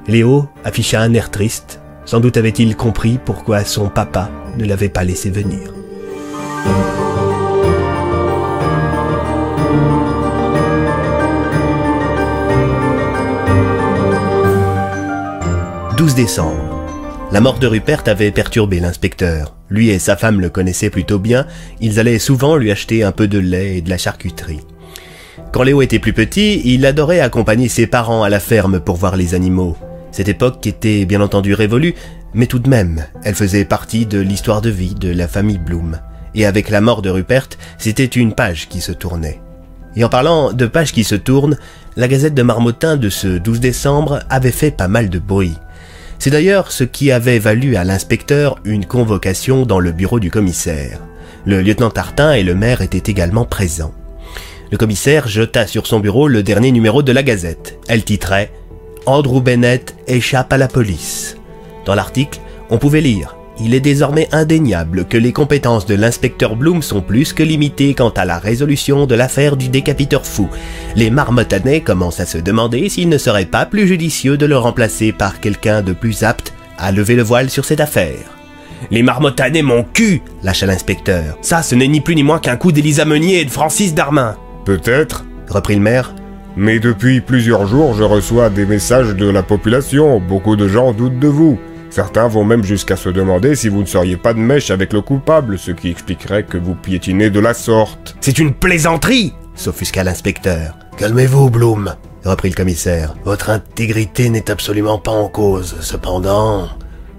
Léo 0.08 0.50
afficha 0.66 1.00
un 1.00 1.14
air 1.14 1.30
triste 1.30 1.79
sans 2.10 2.20
doute 2.20 2.38
avait-il 2.38 2.76
compris 2.76 3.20
pourquoi 3.24 3.64
son 3.64 3.88
papa 3.88 4.32
ne 4.58 4.66
l'avait 4.66 4.90
pas 4.90 5.04
laissé 5.04 5.30
venir. 5.30 5.76
12 15.98 16.16
décembre. 16.16 16.84
La 17.32 17.42
mort 17.42 17.60
de 17.60 17.68
Rupert 17.68 18.02
avait 18.08 18.32
perturbé 18.32 18.80
l'inspecteur. 18.80 19.56
Lui 19.70 19.90
et 19.90 20.00
sa 20.00 20.18
femme 20.18 20.42
le 20.42 20.50
connaissaient 20.50 20.90
plutôt 20.90 21.20
bien, 21.20 21.46
ils 21.80 22.00
allaient 22.00 22.18
souvent 22.18 22.56
lui 22.56 22.72
acheter 22.72 23.04
un 23.04 23.12
peu 23.12 23.28
de 23.28 23.38
lait 23.38 23.78
et 23.78 23.82
de 23.82 23.90
la 23.92 24.00
charcuterie. 24.00 24.62
Quand 25.52 25.62
Léo 25.62 25.84
était 25.84 26.00
plus 26.00 26.14
petit, 26.14 26.60
il 26.66 26.88
adorait 26.88 27.20
accompagner 27.20 27.68
ses 27.68 27.86
parents 27.86 28.24
à 28.24 28.30
la 28.30 28.40
ferme 28.40 28.80
pour 28.80 28.96
voir 28.96 29.16
les 29.16 29.36
animaux. 29.36 29.78
Cette 30.12 30.30
époque 30.30 30.66
était 30.66 31.06
bien 31.06 31.22
entendu 31.22 31.54
révolue, 31.54 31.94
mais 32.34 32.48
tout 32.48 32.60
de 32.60 32.70
même, 32.70 33.06
elle 33.24 33.36
faisait 33.36 33.66
partie 33.66 34.06
de 34.06 34.20
l'histoire 34.20 34.62
de 34.62 34.70
vie 34.70 34.96
de 34.96 35.12
la 35.12 35.28
famille 35.28 35.58
Bloom. 35.58 36.00
Et 36.36 36.46
avec 36.46 36.70
la 36.70 36.82
mort 36.82 37.02
de 37.02 37.10
Rupert, 37.10 37.50
c'était 37.78 38.06
une 38.06 38.34
page 38.34 38.70
qui 38.70 38.82
se 38.82 38.92
tournait. 38.92 39.42
Et 39.96 40.04
en 40.04 40.10
parlant 40.10 40.54
de 40.54 40.66
pages 40.68 40.94
qui 40.94 41.04
se 41.04 41.16
tournent, 41.16 41.58
la 41.96 42.08
Gazette 42.08 42.36
de 42.36 42.44
Marmottin 42.44 42.98
de 42.98 43.10
ce 43.10 43.28
12 43.28 43.60
décembre 43.60 44.20
avait 44.30 44.52
fait 44.52 44.72
pas 44.72 44.88
mal 44.88 45.10
de 45.10 45.20
bruit. 45.20 45.58
C'est 46.20 46.30
d'ailleurs 46.30 46.72
ce 46.72 46.84
qui 46.84 47.12
avait 47.12 47.40
valu 47.40 47.76
à 47.76 47.84
l'inspecteur 47.84 48.60
une 48.66 48.86
convocation 48.86 49.66
dans 49.66 49.80
le 49.80 49.92
bureau 49.92 50.20
du 50.20 50.30
commissaire. 50.30 51.00
Le 51.46 51.62
lieutenant 51.62 51.90
Tartin 51.90 52.34
et 52.34 52.44
le 52.44 52.56
maire 52.56 52.82
étaient 52.82 53.10
également 53.10 53.46
présents. 53.46 53.94
Le 54.72 54.78
commissaire 54.78 55.28
jeta 55.28 55.66
sur 55.66 55.88
son 55.88 56.00
bureau 56.00 56.28
le 56.28 56.44
dernier 56.44 56.72
numéro 56.72 57.02
de 57.02 57.12
la 57.12 57.24
Gazette. 57.24 57.80
Elle 57.88 58.04
titrait 58.04 58.52
Andrew 59.06 59.42
Bennett 59.42 59.96
échappe 60.08 60.54
à 60.54 60.58
la 60.58 60.68
police. 60.68 61.38
Dans 61.86 61.96
l'article, 61.96 62.40
on 62.70 62.78
pouvait 62.78 63.02
lire 63.02 63.36
il 63.62 63.74
est 63.74 63.82
désormais 63.82 64.30
indéniable 64.32 65.06
que 65.06 65.18
les 65.18 65.34
compétences 65.34 65.86
de 65.86 65.96
l'inspecteur 65.96 66.56
Bloom 66.56 66.82
sont 66.82 67.02
plus 67.02 67.34
que 67.34 67.44
limitées 67.44 67.94
quant 67.94 68.10
à 68.10 68.26
la 68.26 68.40
résolution 68.40 69.06
de 69.06 69.16
l'affaire 69.16 69.58
du 69.58 69.68
décapiteur 69.68 70.26
fou. 70.26 70.50
Les 70.96 71.10
marmottanais 71.10 71.82
commencent 71.82 72.22
à 72.22 72.26
se 72.26 72.38
demander 72.38 72.88
s'il 72.90 73.10
ne 73.10 73.18
serait 73.18 73.46
pas 73.46 73.66
plus 73.66 73.88
judicieux 73.88 74.38
de 74.38 74.46
le 74.46 74.58
remplacer 74.58 75.12
par 75.12 75.40
quelqu'un 75.40 75.82
de 75.82 75.94
plus 75.94 76.24
apte 76.24 76.54
à 76.78 76.92
lever 76.92 77.16
le 77.16 77.24
voile 77.24 77.50
sur 77.50 77.66
cette 77.66 77.82
affaire. 77.82 78.38
Les 78.92 79.04
marmottanais 79.04 79.62
mon 79.62 79.84
cul 79.84 80.22
lâcha 80.42 80.66
l'inspecteur. 80.66 81.38
Ça, 81.42 81.62
ce 81.62 81.76
n'est 81.76 81.90
ni 81.90 82.00
plus 82.00 82.16
ni 82.16 82.24
moins 82.24 82.40
qu'un 82.40 82.56
coup 82.56 82.72
d'Élisa 82.72 83.04
Meunier 83.04 83.42
et 83.42 83.46
de 83.46 83.52
Francis 83.52 83.94
Darmin. 83.94 84.38
Peut-être, 84.64 85.26
reprit 85.50 85.76
le 85.76 85.82
maire. 85.82 86.16
Mais 86.62 86.82
depuis 86.82 87.22
plusieurs 87.22 87.68
jours, 87.68 87.94
je 87.94 88.04
reçois 88.04 88.50
des 88.50 88.66
messages 88.66 89.16
de 89.16 89.30
la 89.30 89.44
population. 89.44 90.20
Beaucoup 90.20 90.58
de 90.58 90.68
gens 90.68 90.92
doutent 90.92 91.18
de 91.18 91.30
vous. 91.30 91.58
Certains 91.90 92.28
vont 92.28 92.44
même 92.44 92.66
jusqu'à 92.66 92.98
se 92.98 93.08
demander 93.08 93.56
si 93.56 93.70
vous 93.70 93.80
ne 93.80 93.86
seriez 93.86 94.18
pas 94.18 94.34
de 94.34 94.40
mèche 94.40 94.70
avec 94.70 94.92
le 94.92 95.00
coupable, 95.00 95.58
ce 95.58 95.72
qui 95.72 95.90
expliquerait 95.90 96.44
que 96.44 96.58
vous 96.58 96.76
piétinez 96.76 97.30
de 97.30 97.40
la 97.40 97.54
sorte. 97.54 98.18
C'est 98.20 98.40
une 98.40 98.54
plaisanterie 98.54 99.34
s'offusqua 99.56 100.04
l'inspecteur. 100.04 100.78
Calmez-vous, 100.98 101.50
Bloom, 101.50 101.96
reprit 102.26 102.50
le 102.50 102.56
commissaire. 102.56 103.16
Votre 103.24 103.52
intégrité 103.52 104.30
n'est 104.30 104.52
absolument 104.52 104.98
pas 104.98 105.12
en 105.12 105.30
cause. 105.30 105.78
Cependant... 105.80 106.68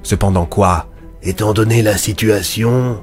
Cependant 0.03 0.45
quoi? 0.45 0.87
Étant 1.23 1.55
donné 1.55 1.81
la 1.81 1.97
situation, 1.97 3.01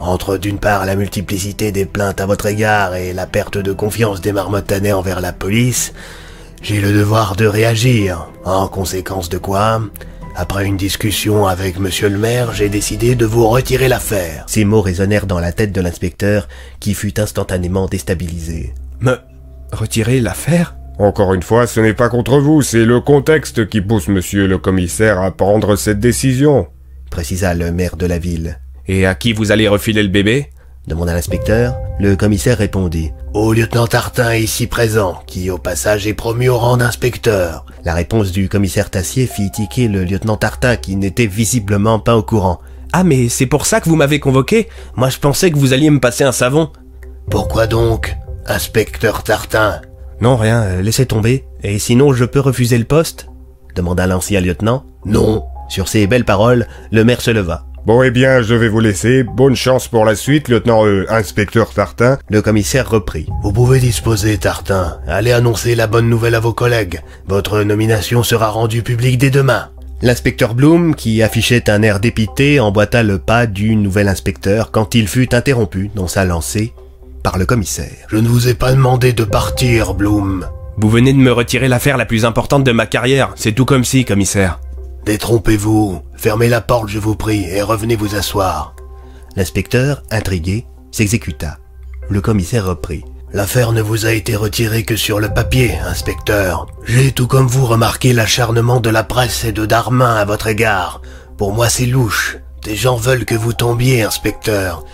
entre 0.00 0.36
d'une 0.36 0.58
part 0.58 0.86
la 0.86 0.96
multiplicité 0.96 1.72
des 1.72 1.86
plaintes 1.86 2.20
à 2.20 2.26
votre 2.26 2.46
égard 2.46 2.94
et 2.94 3.12
la 3.12 3.26
perte 3.26 3.58
de 3.58 3.72
confiance 3.72 4.20
des 4.20 4.32
marmottanais 4.32 4.92
envers 4.92 5.20
la 5.20 5.32
police, 5.32 5.92
j'ai 6.62 6.80
le 6.80 6.92
devoir 6.92 7.36
de 7.36 7.46
réagir. 7.46 8.28
En 8.44 8.68
conséquence 8.68 9.28
de 9.28 9.38
quoi, 9.38 9.80
après 10.36 10.66
une 10.66 10.76
discussion 10.76 11.46
avec 11.46 11.78
monsieur 11.78 12.08
le 12.08 12.18
maire, 12.18 12.52
j'ai 12.52 12.68
décidé 12.68 13.14
de 13.14 13.26
vous 13.26 13.48
retirer 13.48 13.88
l'affaire. 13.88 14.44
Ces 14.46 14.64
mots 14.64 14.82
résonnèrent 14.82 15.26
dans 15.26 15.40
la 15.40 15.52
tête 15.52 15.72
de 15.72 15.80
l'inspecteur, 15.80 16.48
qui 16.80 16.94
fut 16.94 17.18
instantanément 17.20 17.86
déstabilisé. 17.86 18.72
Me 19.00 19.16
retirer 19.72 20.20
l'affaire? 20.20 20.76
Encore 20.98 21.34
une 21.34 21.42
fois, 21.42 21.66
ce 21.66 21.80
n'est 21.80 21.94
pas 21.94 22.08
contre 22.08 22.38
vous, 22.38 22.62
c'est 22.62 22.84
le 22.84 23.00
contexte 23.00 23.68
qui 23.68 23.80
pousse 23.80 24.08
monsieur 24.08 24.46
le 24.46 24.58
commissaire 24.58 25.20
à 25.20 25.30
prendre 25.30 25.76
cette 25.76 26.00
décision, 26.00 26.68
précisa 27.10 27.54
le 27.54 27.70
maire 27.70 27.96
de 27.96 28.06
la 28.06 28.18
ville. 28.18 28.58
Et 28.88 29.06
à 29.06 29.14
qui 29.14 29.32
vous 29.32 29.52
allez 29.52 29.68
refiler 29.68 30.02
le 30.02 30.08
bébé 30.08 30.50
demanda 30.86 31.12
l'inspecteur. 31.12 31.76
Le 32.00 32.16
commissaire 32.16 32.56
répondit. 32.58 33.10
Au 33.34 33.52
lieutenant 33.52 33.86
Tartin 33.86 34.34
ici 34.34 34.66
présent, 34.66 35.22
qui 35.26 35.50
au 35.50 35.58
passage 35.58 36.06
est 36.06 36.14
promu 36.14 36.48
au 36.48 36.56
rang 36.56 36.78
d'inspecteur. 36.78 37.66
La 37.84 37.92
réponse 37.92 38.32
du 38.32 38.48
commissaire 38.48 38.88
Tassier 38.88 39.26
fit 39.26 39.50
tiquer 39.50 39.88
le 39.88 40.04
lieutenant 40.04 40.38
Tartin 40.38 40.76
qui 40.76 40.96
n'était 40.96 41.26
visiblement 41.26 41.98
pas 41.98 42.16
au 42.16 42.22
courant. 42.22 42.60
Ah 42.92 43.04
mais 43.04 43.28
c'est 43.28 43.46
pour 43.46 43.66
ça 43.66 43.80
que 43.80 43.88
vous 43.88 43.96
m'avez 43.96 44.18
convoqué 44.18 44.68
Moi 44.96 45.10
je 45.10 45.18
pensais 45.18 45.50
que 45.50 45.58
vous 45.58 45.74
alliez 45.74 45.90
me 45.90 46.00
passer 46.00 46.24
un 46.24 46.32
savon. 46.32 46.70
Pourquoi 47.30 47.66
donc, 47.66 48.16
inspecteur 48.46 49.22
Tartin 49.22 49.82
Non, 50.22 50.36
rien, 50.36 50.62
euh, 50.62 50.80
laissez 50.80 51.04
tomber. 51.04 51.44
Et 51.62 51.78
sinon 51.78 52.14
je 52.14 52.24
peux 52.24 52.40
refuser 52.40 52.78
le 52.78 52.84
poste 52.84 53.28
demanda 53.78 54.06
l'ancien 54.08 54.40
lieutenant. 54.40 54.84
Non. 55.04 55.44
Sur 55.68 55.86
ces 55.86 56.06
belles 56.06 56.24
paroles, 56.24 56.66
le 56.90 57.04
maire 57.04 57.20
se 57.20 57.30
leva. 57.30 57.67
Bon, 57.88 58.02
eh 58.02 58.10
bien, 58.10 58.42
je 58.42 58.54
vais 58.54 58.68
vous 58.68 58.80
laisser. 58.80 59.22
Bonne 59.22 59.56
chance 59.56 59.88
pour 59.88 60.04
la 60.04 60.14
suite, 60.14 60.50
lieutenant 60.50 60.84
euh, 60.84 61.06
inspecteur 61.08 61.70
Tartin. 61.70 62.18
Le 62.28 62.42
commissaire 62.42 62.86
reprit. 62.90 63.26
Vous 63.42 63.50
pouvez 63.50 63.80
disposer, 63.80 64.36
Tartin. 64.36 64.98
Allez 65.06 65.32
annoncer 65.32 65.74
la 65.74 65.86
bonne 65.86 66.10
nouvelle 66.10 66.34
à 66.34 66.40
vos 66.40 66.52
collègues. 66.52 67.00
Votre 67.28 67.62
nomination 67.62 68.22
sera 68.22 68.50
rendue 68.50 68.82
publique 68.82 69.16
dès 69.16 69.30
demain. 69.30 69.70
L'inspecteur 70.02 70.52
Bloom, 70.52 70.94
qui 70.94 71.22
affichait 71.22 71.70
un 71.70 71.80
air 71.80 71.98
dépité, 71.98 72.60
emboîta 72.60 73.02
le 73.02 73.16
pas 73.16 73.46
du 73.46 73.74
nouvel 73.74 74.08
inspecteur 74.08 74.70
quand 74.70 74.94
il 74.94 75.08
fut 75.08 75.34
interrompu 75.34 75.90
dans 75.94 76.08
sa 76.08 76.26
lancée 76.26 76.74
par 77.22 77.38
le 77.38 77.46
commissaire. 77.46 78.06
Je 78.08 78.18
ne 78.18 78.28
vous 78.28 78.48
ai 78.48 78.54
pas 78.54 78.72
demandé 78.72 79.14
de 79.14 79.24
partir, 79.24 79.94
Bloom. 79.94 80.44
Vous 80.76 80.90
venez 80.90 81.14
de 81.14 81.18
me 81.18 81.32
retirer 81.32 81.68
l'affaire 81.68 81.96
la 81.96 82.04
plus 82.04 82.26
importante 82.26 82.64
de 82.64 82.72
ma 82.72 82.84
carrière. 82.84 83.32
C'est 83.34 83.52
tout 83.52 83.64
comme 83.64 83.84
si, 83.84 84.04
commissaire. 84.04 84.60
Détrompez-vous, 85.04 86.02
fermez 86.16 86.48
la 86.48 86.60
porte, 86.60 86.88
je 86.88 86.98
vous 86.98 87.16
prie, 87.16 87.44
et 87.44 87.62
revenez 87.62 87.96
vous 87.96 88.14
asseoir. 88.14 88.74
L'inspecteur, 89.36 90.02
intrigué, 90.10 90.66
s'exécuta. 90.90 91.58
Le 92.08 92.20
commissaire 92.20 92.66
reprit. 92.66 93.04
L'affaire 93.32 93.72
ne 93.72 93.82
vous 93.82 94.06
a 94.06 94.12
été 94.12 94.36
retirée 94.36 94.84
que 94.84 94.96
sur 94.96 95.20
le 95.20 95.28
papier, 95.28 95.78
inspecteur. 95.78 96.66
J'ai 96.84 97.12
tout 97.12 97.26
comme 97.26 97.46
vous 97.46 97.66
remarqué 97.66 98.12
l'acharnement 98.12 98.80
de 98.80 98.88
la 98.88 99.04
presse 99.04 99.44
et 99.44 99.52
de 99.52 99.66
Darmin 99.66 100.16
à 100.16 100.24
votre 100.24 100.46
égard. 100.46 101.02
Pour 101.36 101.52
moi, 101.52 101.68
c'est 101.68 101.86
louche. 101.86 102.38
Des 102.64 102.74
gens 102.74 102.96
veulent 102.96 103.26
que 103.26 103.34
vous 103.34 103.52
tombiez, 103.52 104.02
inspecteur. 104.02 104.84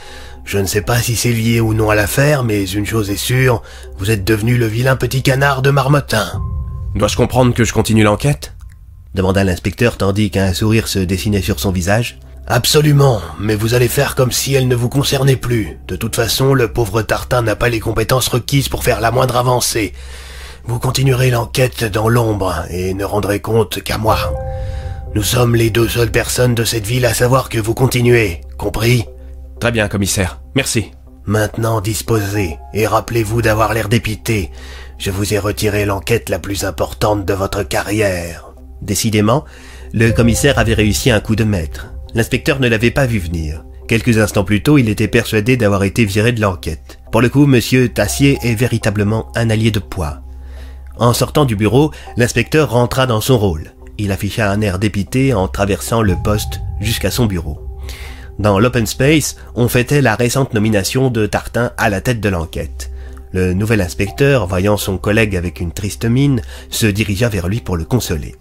Je 0.44 0.59
ne 0.59 0.66
sais 0.66 0.82
pas 0.82 0.98
si 0.98 1.16
c'est 1.16 1.32
lié 1.32 1.60
ou 1.60 1.74
non 1.74 1.90
à 1.90 1.94
l'affaire, 1.94 2.44
mais 2.44 2.64
une 2.64 2.86
chose 2.86 3.10
est 3.10 3.16
sûre, 3.16 3.62
vous 3.98 4.10
êtes 4.10 4.24
devenu 4.24 4.59
le 4.59 4.66
vilain 4.66 4.97
petit 4.97 5.22
canard 5.22 5.62
de 5.62 5.70
Marmottin. 5.70 6.26
Dois-je 6.94 7.16
comprendre 7.16 7.55
que 7.55 7.64
je 7.64 7.72
continue 7.72 8.02
l'enquête? 8.02 8.52
Demanda 9.15 9.45
l'inspecteur 9.45 9.97
tandis 9.97 10.31
qu'un 10.31 10.53
sourire 10.53 10.89
se 10.89 10.99
dessinait 10.99 11.43
sur 11.43 11.61
son 11.61 11.70
visage. 11.70 12.19
Absolument, 12.47 13.20
mais 13.41 13.55
vous 13.55 13.73
allez 13.73 13.89
faire 13.89 14.15
comme 14.15 14.32
si 14.32 14.55
elle 14.55 14.69
ne 14.69 14.74
vous 14.74 14.91
concernait 14.91 15.36
plus. 15.36 15.78
De 15.89 15.97
toute 15.97 16.16
façon, 16.16 16.53
le 16.53 16.70
pauvre 16.70 17.01
Tartin 17.01 17.41
n'a 17.41 17.57
pas 17.57 17.70
les 17.70 17.81
compétences 17.81 18.28
requises 18.28 18.69
pour 18.69 18.85
faire 18.85 19.01
la 19.01 19.11
moindre 19.11 19.36
avancée. 19.36 19.95
Vous 20.66 20.78
continuerez 20.78 21.31
l'enquête 21.31 21.85
dans 21.85 22.09
l'ombre 22.09 22.65
et 22.70 22.93
ne 22.93 23.05
rendrez 23.05 23.41
compte 23.41 23.82
qu'à 23.82 23.97
moi. 23.97 24.19
Nous 25.15 25.23
sommes 25.23 25.55
les 25.55 25.70
deux 25.70 25.89
seules 25.89 26.11
personnes 26.11 26.55
de 26.55 26.65
cette 26.65 26.86
ville 26.86 27.07
à 27.07 27.15
savoir 27.15 27.49
que 27.49 27.59
vous 27.59 27.74
continuez, 27.74 28.41
compris? 28.59 29.05
Très 29.61 29.73
bien, 29.73 29.89
commissaire. 29.89 30.41
Merci. 30.55 30.91
Maintenant 31.27 31.81
disposez, 31.81 32.59
et 32.74 32.86
rappelez-vous 32.86 33.41
d'avoir 33.41 33.73
l'air 33.73 33.89
dépité. 33.89 34.51
Je 34.99 35.11
vous 35.11 35.32
ai 35.32 35.39
retiré 35.39 35.86
l'enquête 35.86 36.28
la 36.28 36.39
plus 36.39 36.65
importante 36.65 37.24
de 37.24 37.32
votre 37.32 37.62
carrière. 37.62 38.53
Décidément, 38.85 39.44
le 39.93 40.12
commissaire 40.12 40.59
avait 40.59 40.74
réussi 40.74 41.11
un 41.11 41.20
coup 41.20 41.36
de 41.36 41.44
maître. 41.44 41.93
L'inspecteur 42.15 42.61
ne 42.61 42.69
l'avait 42.69 42.90
pas 42.90 43.06
vu 43.06 43.19
venir. 43.19 43.65
Quelques 43.89 44.19
instants 44.19 44.44
plus 44.44 44.62
tôt, 44.62 44.78
il 44.78 44.89
était 44.89 45.09
persuadé 45.09 45.56
d'avoir 45.56 45.85
été 45.85 46.05
viré 46.05 46.32
de 46.32 46.40
l'enquête. 46.40 47.01
Pour 47.11 47.20
le 47.20 47.28
coup, 47.28 47.47
monsieur 47.47 47.89
Tassier 47.89 48.39
est 48.43 48.55
véritablement 48.55 49.31
un 49.35 49.51
allié 49.51 49.70
de 49.70 49.78
poids. 49.78 50.20
En 50.97 51.12
sortant 51.12 51.44
du 51.44 51.56
bureau, 51.56 51.90
l'inspecteur 52.16 52.70
rentra 52.70 53.06
dans 53.06 53.20
son 53.20 53.39
rôle. 53.39 53.73
Il 53.98 54.12
afficha 54.12 54.51
un 54.51 54.61
air 54.61 54.78
dépité 54.78 55.35
en 55.35 55.48
traversant 55.48 56.02
le 56.02 56.16
poste 56.23 56.61
jusqu'à 56.81 57.11
son 57.11 57.27
bureau. 57.27 57.61
Dans 58.39 58.59
l'open 58.59 58.86
space, 58.86 59.36
on 59.55 59.69
fêtait 59.69 60.02
la 60.02 60.16
récente 60.16 60.55
nomination 60.55 61.11
de 61.11 61.27
Tartin 61.27 61.73
à 61.77 61.89
la 61.89 62.01
tête 62.01 62.20
de 62.20 62.28
l'enquête. 62.28 62.90
Le 63.32 63.52
nouvel 63.52 63.81
inspecteur, 63.81 64.47
voyant 64.47 64.77
son 64.77 64.98
collègue 64.98 65.36
avec 65.36 65.61
une 65.61 65.73
triste 65.73 66.05
mine, 66.05 66.43
se 66.70 66.86
dirigea 66.86 67.28
vers 67.28 67.48
lui 67.48 67.61
pour 67.61 67.77
le 67.77 67.85
consoler. 67.85 68.35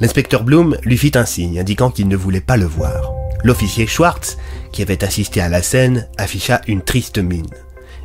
L'inspecteur 0.00 0.42
Bloom 0.42 0.76
lui 0.82 0.98
fit 0.98 1.12
un 1.14 1.24
signe 1.24 1.60
indiquant 1.60 1.90
qu'il 1.90 2.08
ne 2.08 2.16
voulait 2.16 2.40
pas 2.40 2.56
le 2.56 2.66
voir. 2.66 3.12
L'officier 3.44 3.86
Schwartz, 3.86 4.38
qui 4.72 4.82
avait 4.82 5.04
assisté 5.04 5.40
à 5.40 5.48
la 5.48 5.62
scène, 5.62 6.08
afficha 6.18 6.60
une 6.66 6.82
triste 6.82 7.18
mine. 7.18 7.46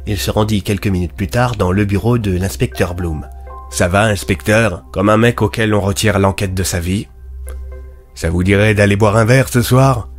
Il 0.06 0.18
se 0.18 0.32
rendit 0.32 0.64
quelques 0.64 0.88
minutes 0.88 1.14
plus 1.14 1.28
tard 1.28 1.56
dans 1.56 1.72
le 1.72 1.86
bureau 1.86 2.18
de 2.18 2.38
l'inspecteur 2.38 2.94
Bloom. 2.94 3.28
Ça 3.72 3.88
va, 3.88 4.04
inspecteur? 4.04 4.84
Comme 4.92 5.10
un 5.10 5.18
mec 5.18 5.42
auquel 5.42 5.74
on 5.74 5.82
retire 5.82 6.20
l'enquête 6.20 6.54
de 6.54 6.64
sa 6.64 6.80
vie? 6.80 7.08
Ça 8.16 8.30
vous 8.30 8.44
dirait 8.44 8.74
d'aller 8.74 8.96
boire 8.96 9.18
un 9.18 9.26
verre 9.26 9.50
ce 9.50 9.62
soir? 9.62 10.10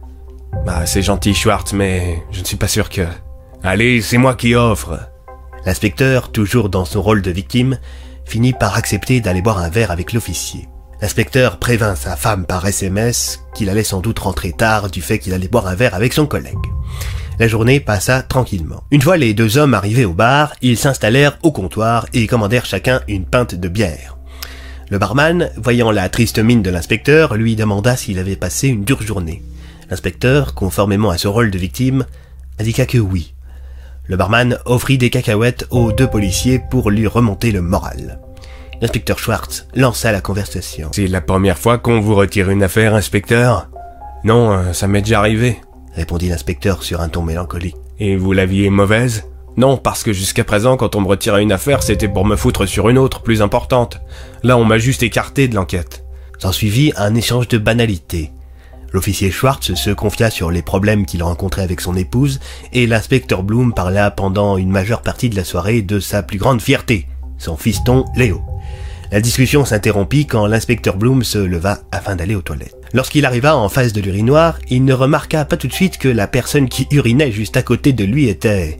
Bah, 0.64 0.86
c'est 0.86 1.02
gentil, 1.02 1.34
Schwartz, 1.34 1.72
mais 1.72 2.22
je 2.30 2.40
ne 2.40 2.44
suis 2.44 2.56
pas 2.56 2.68
sûr 2.68 2.88
que... 2.88 3.02
Allez, 3.62 4.00
c'est 4.00 4.18
moi 4.18 4.34
qui 4.34 4.54
offre 4.54 4.98
L'inspecteur, 5.66 6.32
toujours 6.32 6.70
dans 6.70 6.84
son 6.84 7.02
rôle 7.02 7.20
de 7.20 7.30
victime, 7.30 7.78
finit 8.24 8.54
par 8.54 8.76
accepter 8.76 9.20
d'aller 9.20 9.42
boire 9.42 9.58
un 9.58 9.68
verre 9.68 9.90
avec 9.90 10.12
l'officier. 10.12 10.68
L'inspecteur 11.02 11.58
prévint 11.58 11.94
sa 11.94 12.14
femme 12.14 12.44
par 12.44 12.66
SMS 12.66 13.40
qu'il 13.54 13.70
allait 13.70 13.84
sans 13.84 14.00
doute 14.00 14.18
rentrer 14.18 14.52
tard 14.52 14.90
du 14.90 15.00
fait 15.00 15.18
qu'il 15.18 15.32
allait 15.32 15.48
boire 15.48 15.66
un 15.66 15.74
verre 15.74 15.94
avec 15.94 16.12
son 16.12 16.26
collègue. 16.26 16.58
La 17.38 17.48
journée 17.48 17.80
passa 17.80 18.22
tranquillement. 18.22 18.84
Une 18.90 19.00
fois 19.00 19.16
les 19.16 19.32
deux 19.32 19.56
hommes 19.56 19.72
arrivés 19.72 20.04
au 20.04 20.12
bar, 20.12 20.52
ils 20.60 20.76
s'installèrent 20.76 21.38
au 21.42 21.52
comptoir 21.52 22.06
et 22.12 22.26
commandèrent 22.26 22.66
chacun 22.66 23.00
une 23.08 23.24
pinte 23.24 23.54
de 23.54 23.68
bière. 23.68 24.18
Le 24.90 24.98
barman, 24.98 25.50
voyant 25.56 25.90
la 25.90 26.10
triste 26.10 26.38
mine 26.38 26.62
de 26.62 26.68
l'inspecteur, 26.68 27.34
lui 27.34 27.56
demanda 27.56 27.96
s'il 27.96 28.18
avait 28.18 28.36
passé 28.36 28.68
une 28.68 28.84
dure 28.84 29.00
journée. 29.00 29.42
L'inspecteur, 29.88 30.52
conformément 30.52 31.08
à 31.08 31.16
ce 31.16 31.28
rôle 31.28 31.50
de 31.50 31.58
victime, 31.58 32.04
indiqua 32.58 32.84
que 32.84 32.98
oui. 32.98 33.32
Le 34.04 34.16
barman 34.16 34.58
offrit 34.66 34.98
des 34.98 35.08
cacahuètes 35.08 35.66
aux 35.70 35.92
deux 35.92 36.08
policiers 36.08 36.60
pour 36.70 36.90
lui 36.90 37.06
remonter 37.06 37.52
le 37.52 37.62
moral. 37.62 38.18
L'inspecteur 38.80 39.18
Schwartz 39.18 39.66
lança 39.74 40.10
la 40.10 40.22
conversation. 40.22 40.88
C'est 40.92 41.06
la 41.06 41.20
première 41.20 41.58
fois 41.58 41.76
qu'on 41.76 42.00
vous 42.00 42.14
retire 42.14 42.48
une 42.48 42.62
affaire, 42.62 42.94
inspecteur? 42.94 43.68
Non, 44.24 44.52
euh, 44.52 44.72
ça 44.72 44.88
m'est 44.88 45.02
déjà 45.02 45.18
arrivé. 45.18 45.60
répondit 45.94 46.30
l'inspecteur 46.30 46.82
sur 46.82 47.02
un 47.02 47.10
ton 47.10 47.22
mélancolique. 47.22 47.76
Et 47.98 48.16
vous 48.16 48.32
l'aviez 48.32 48.70
mauvaise? 48.70 49.24
Non, 49.58 49.76
parce 49.76 50.02
que 50.02 50.14
jusqu'à 50.14 50.44
présent, 50.44 50.78
quand 50.78 50.96
on 50.96 51.02
me 51.02 51.08
retirait 51.08 51.42
une 51.42 51.52
affaire, 51.52 51.82
c'était 51.82 52.08
pour 52.08 52.24
me 52.24 52.36
foutre 52.36 52.66
sur 52.66 52.88
une 52.88 52.96
autre, 52.96 53.20
plus 53.20 53.42
importante. 53.42 54.00
Là, 54.42 54.56
on 54.56 54.64
m'a 54.64 54.78
juste 54.78 55.02
écarté 55.02 55.46
de 55.46 55.56
l'enquête. 55.56 56.04
S'ensuivit 56.38 56.94
un 56.96 57.14
échange 57.14 57.48
de 57.48 57.58
banalités. 57.58 58.30
L'officier 58.92 59.30
Schwartz 59.30 59.74
se 59.74 59.90
confia 59.90 60.30
sur 60.30 60.50
les 60.50 60.62
problèmes 60.62 61.04
qu'il 61.04 61.22
rencontrait 61.22 61.62
avec 61.62 61.82
son 61.82 61.96
épouse, 61.96 62.40
et 62.72 62.86
l'inspecteur 62.86 63.42
Bloom 63.42 63.74
parla 63.74 64.10
pendant 64.10 64.56
une 64.56 64.70
majeure 64.70 65.02
partie 65.02 65.28
de 65.28 65.36
la 65.36 65.44
soirée 65.44 65.82
de 65.82 66.00
sa 66.00 66.22
plus 66.22 66.38
grande 66.38 66.62
fierté, 66.62 67.06
son 67.40 67.56
fiston 67.56 68.04
Léo. 68.14 68.40
La 69.10 69.20
discussion 69.20 69.64
s'interrompit 69.64 70.26
quand 70.26 70.46
l'inspecteur 70.46 70.96
Bloom 70.96 71.24
se 71.24 71.38
leva 71.38 71.80
afin 71.90 72.14
d'aller 72.14 72.36
aux 72.36 72.42
toilettes. 72.42 72.76
Lorsqu'il 72.92 73.26
arriva 73.26 73.56
en 73.56 73.68
face 73.68 73.92
de 73.92 74.00
l'urinoir, 74.00 74.58
il 74.68 74.84
ne 74.84 74.92
remarqua 74.92 75.44
pas 75.44 75.56
tout 75.56 75.66
de 75.66 75.72
suite 75.72 75.98
que 75.98 76.08
la 76.08 76.28
personne 76.28 76.68
qui 76.68 76.86
urinait 76.92 77.32
juste 77.32 77.56
à 77.56 77.62
côté 77.62 77.92
de 77.92 78.04
lui 78.04 78.28
était 78.28 78.78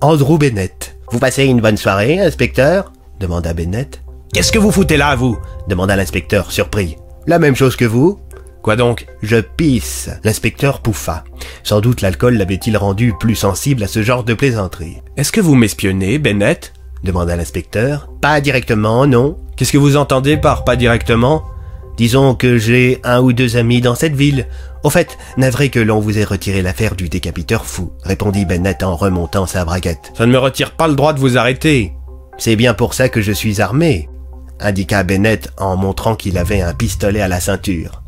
Andrew 0.00 0.38
Bennett. 0.38 0.96
Vous 1.12 1.20
passez 1.20 1.44
une 1.44 1.60
bonne 1.60 1.76
soirée, 1.76 2.18
inspecteur? 2.18 2.92
demanda 3.20 3.52
Bennett. 3.52 4.02
Qu'est-ce 4.32 4.50
que 4.50 4.58
vous 4.58 4.72
foutez 4.72 4.96
là, 4.96 5.14
vous? 5.14 5.38
demanda 5.68 5.94
l'inspecteur, 5.94 6.50
surpris. 6.50 6.96
La 7.26 7.38
même 7.38 7.56
chose 7.56 7.76
que 7.76 7.84
vous? 7.84 8.18
Quoi 8.62 8.76
donc? 8.76 9.06
Je 9.22 9.36
pisse. 9.36 10.10
L'inspecteur 10.24 10.80
pouffa. 10.80 11.24
Sans 11.62 11.80
doute 11.80 12.00
l'alcool 12.00 12.36
l'avait-il 12.36 12.76
rendu 12.76 13.14
plus 13.18 13.34
sensible 13.36 13.82
à 13.84 13.88
ce 13.88 14.02
genre 14.02 14.24
de 14.24 14.34
plaisanterie. 14.34 14.98
Est-ce 15.16 15.32
que 15.32 15.40
vous 15.40 15.54
m'espionnez, 15.54 16.18
Bennett? 16.18 16.72
Demanda 17.02 17.36
l'inspecteur. 17.36 18.10
Pas 18.20 18.40
directement, 18.40 19.06
non. 19.06 19.38
Qu'est-ce 19.56 19.72
que 19.72 19.78
vous 19.78 19.96
entendez 19.96 20.36
par 20.36 20.64
pas 20.64 20.76
directement? 20.76 21.44
Disons 21.96 22.34
que 22.34 22.56
j'ai 22.56 23.00
un 23.04 23.20
ou 23.20 23.32
deux 23.32 23.56
amis 23.56 23.80
dans 23.80 23.94
cette 23.94 24.16
ville. 24.16 24.46
Au 24.84 24.90
fait, 24.90 25.18
navré 25.36 25.68
que 25.68 25.80
l'on 25.80 26.00
vous 26.00 26.18
ait 26.18 26.24
retiré 26.24 26.62
l'affaire 26.62 26.96
du 26.96 27.08
décapiteur 27.08 27.66
fou, 27.66 27.92
répondit 28.02 28.46
Bennett 28.46 28.82
en 28.82 28.96
remontant 28.96 29.46
sa 29.46 29.64
braguette. 29.64 30.12
Ça 30.16 30.24
ne 30.24 30.32
me 30.32 30.38
retire 30.38 30.72
pas 30.72 30.88
le 30.88 30.94
droit 30.94 31.12
de 31.12 31.20
vous 31.20 31.36
arrêter. 31.36 31.92
C'est 32.38 32.56
bien 32.56 32.72
pour 32.72 32.94
ça 32.94 33.10
que 33.10 33.20
je 33.20 33.32
suis 33.32 33.60
armé, 33.60 34.08
indiqua 34.60 35.02
Bennett 35.02 35.50
en 35.58 35.76
montrant 35.76 36.16
qu'il 36.16 36.38
avait 36.38 36.62
un 36.62 36.72
pistolet 36.72 37.20
à 37.20 37.28
la 37.28 37.40
ceinture. 37.40 38.02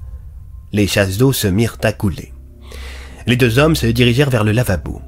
Les 0.73 0.87
chasses 0.87 1.19
d'eau 1.19 1.35
se 1.35 1.49
mirent 1.49 1.77
à 1.83 1.93
couler. 1.93 2.33
Les 3.27 3.37
deux 3.37 3.59
hommes 3.59 3.77
se 3.77 3.87
dirigèrent 3.87 4.31
vers 4.31 4.45
le 4.45 4.53
lavabo. 4.53 5.03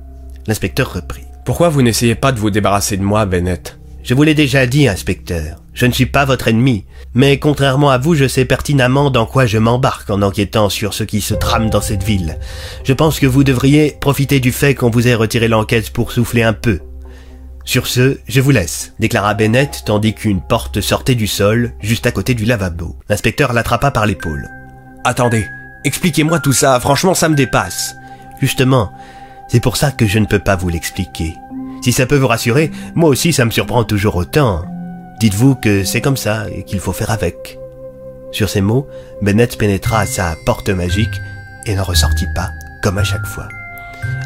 L'inspecteur 0.47 0.93
reprit. 0.93 1.25
Pourquoi 1.45 1.69
vous 1.69 1.83
n'essayez 1.83 2.15
pas 2.15 2.33
de 2.33 2.39
vous 2.41 2.51
débarrasser 2.51 2.97
de 2.97 3.03
moi, 3.03 3.27
Bennett? 3.27 3.79
Je 4.03 4.15
vous 4.15 4.23
l'ai 4.23 4.35
déjà 4.35 4.67
dit, 4.67 4.89
inspecteur. 4.89 5.59
Je 5.75 5.85
ne 5.85 5.93
suis 5.93 6.07
pas 6.07 6.25
votre 6.25 6.49
ennemi. 6.49 6.87
Mais 7.13 7.39
contrairement 7.39 7.91
à 7.91 7.99
vous, 7.99 8.15
je 8.15 8.27
sais 8.27 8.47
pertinemment 8.47 9.11
dans 9.11 9.27
quoi 9.27 9.45
je 9.45 9.59
m'embarque 9.59 10.09
en 10.09 10.23
enquêtant 10.23 10.71
sur 10.71 10.95
ce 10.95 11.05
qui 11.05 11.21
se 11.21 11.35
trame 11.35 11.69
dans 11.69 11.83
cette 11.83 12.03
ville. 12.03 12.39
Je 12.85 12.95
pense 12.95 13.21
que 13.21 13.27
vous 13.27 13.45
devriez 13.45 13.97
profiter 14.01 14.41
du 14.41 14.53
fait 14.53 14.75
qu'on 14.75 14.89
vous 14.89 15.07
ait 15.07 15.15
retiré 15.15 15.49
l'enquête 15.49 15.91
pour 15.91 16.13
souffler 16.13 16.43
un 16.43 16.55
peu. 16.55 16.81
Sur 17.67 17.87
ce, 17.87 18.19
je 18.27 18.41
vous 18.41 18.51
laisse, 18.51 18.95
déclara 18.99 19.35
Bennett 19.35 19.83
tandis 19.85 20.15
qu'une 20.15 20.41
porte 20.41 20.81
sortait 20.81 21.15
du 21.15 21.27
sol, 21.27 21.73
juste 21.81 22.07
à 22.07 22.11
côté 22.11 22.35
du 22.35 22.47
lavabo. 22.47 22.97
L'inspecteur 23.09 23.53
l'attrapa 23.53 23.91
par 23.91 24.07
l'épaule. 24.07 24.49
Attendez, 25.05 25.47
expliquez-moi 25.85 26.41
tout 26.41 26.53
ça, 26.53 26.79
franchement 26.81 27.15
ça 27.15 27.29
me 27.29 27.35
dépasse. 27.35 27.97
Justement, 28.41 28.93
c'est 29.49 29.61
pour 29.61 29.77
ça 29.77 29.91
que 29.91 30.07
je 30.07 30.19
ne 30.19 30.27
peux 30.27 30.39
pas 30.39 30.57
vous 30.57 30.69
l'expliquer. 30.69 31.35
Si 31.83 31.93
ça 31.93 32.07
peut 32.07 32.17
vous 32.17 32.29
rassurer, 32.29 32.71
moi 32.95 33.11
aussi 33.11 33.33
ça 33.33 33.45
me 33.45 33.51
surprend 33.51 33.85
toujours 33.85 34.17
autant. 34.17 34.65
Dites-vous 35.21 35.55
que 35.55 35.85
c'est 35.85 36.01
comme 36.01 36.17
ça 36.17 36.47
et 36.51 36.65
qu'il 36.65 36.81
faut 36.81 36.93
faire 36.93 37.11
avec. 37.11 37.59
Sur 38.33 38.49
ces 38.49 38.61
mots, 38.61 38.89
Bennett 39.23 39.57
pénétra 39.57 40.01
à 40.01 40.07
sa 40.07 40.35
porte 40.45 40.71
magique 40.71 41.21
et 41.67 41.75
n'en 41.75 41.85
ressortit 41.85 42.27
pas, 42.35 42.51
comme 42.83 42.99
à 42.99 43.05
chaque 43.05 43.27
fois. 43.27 43.49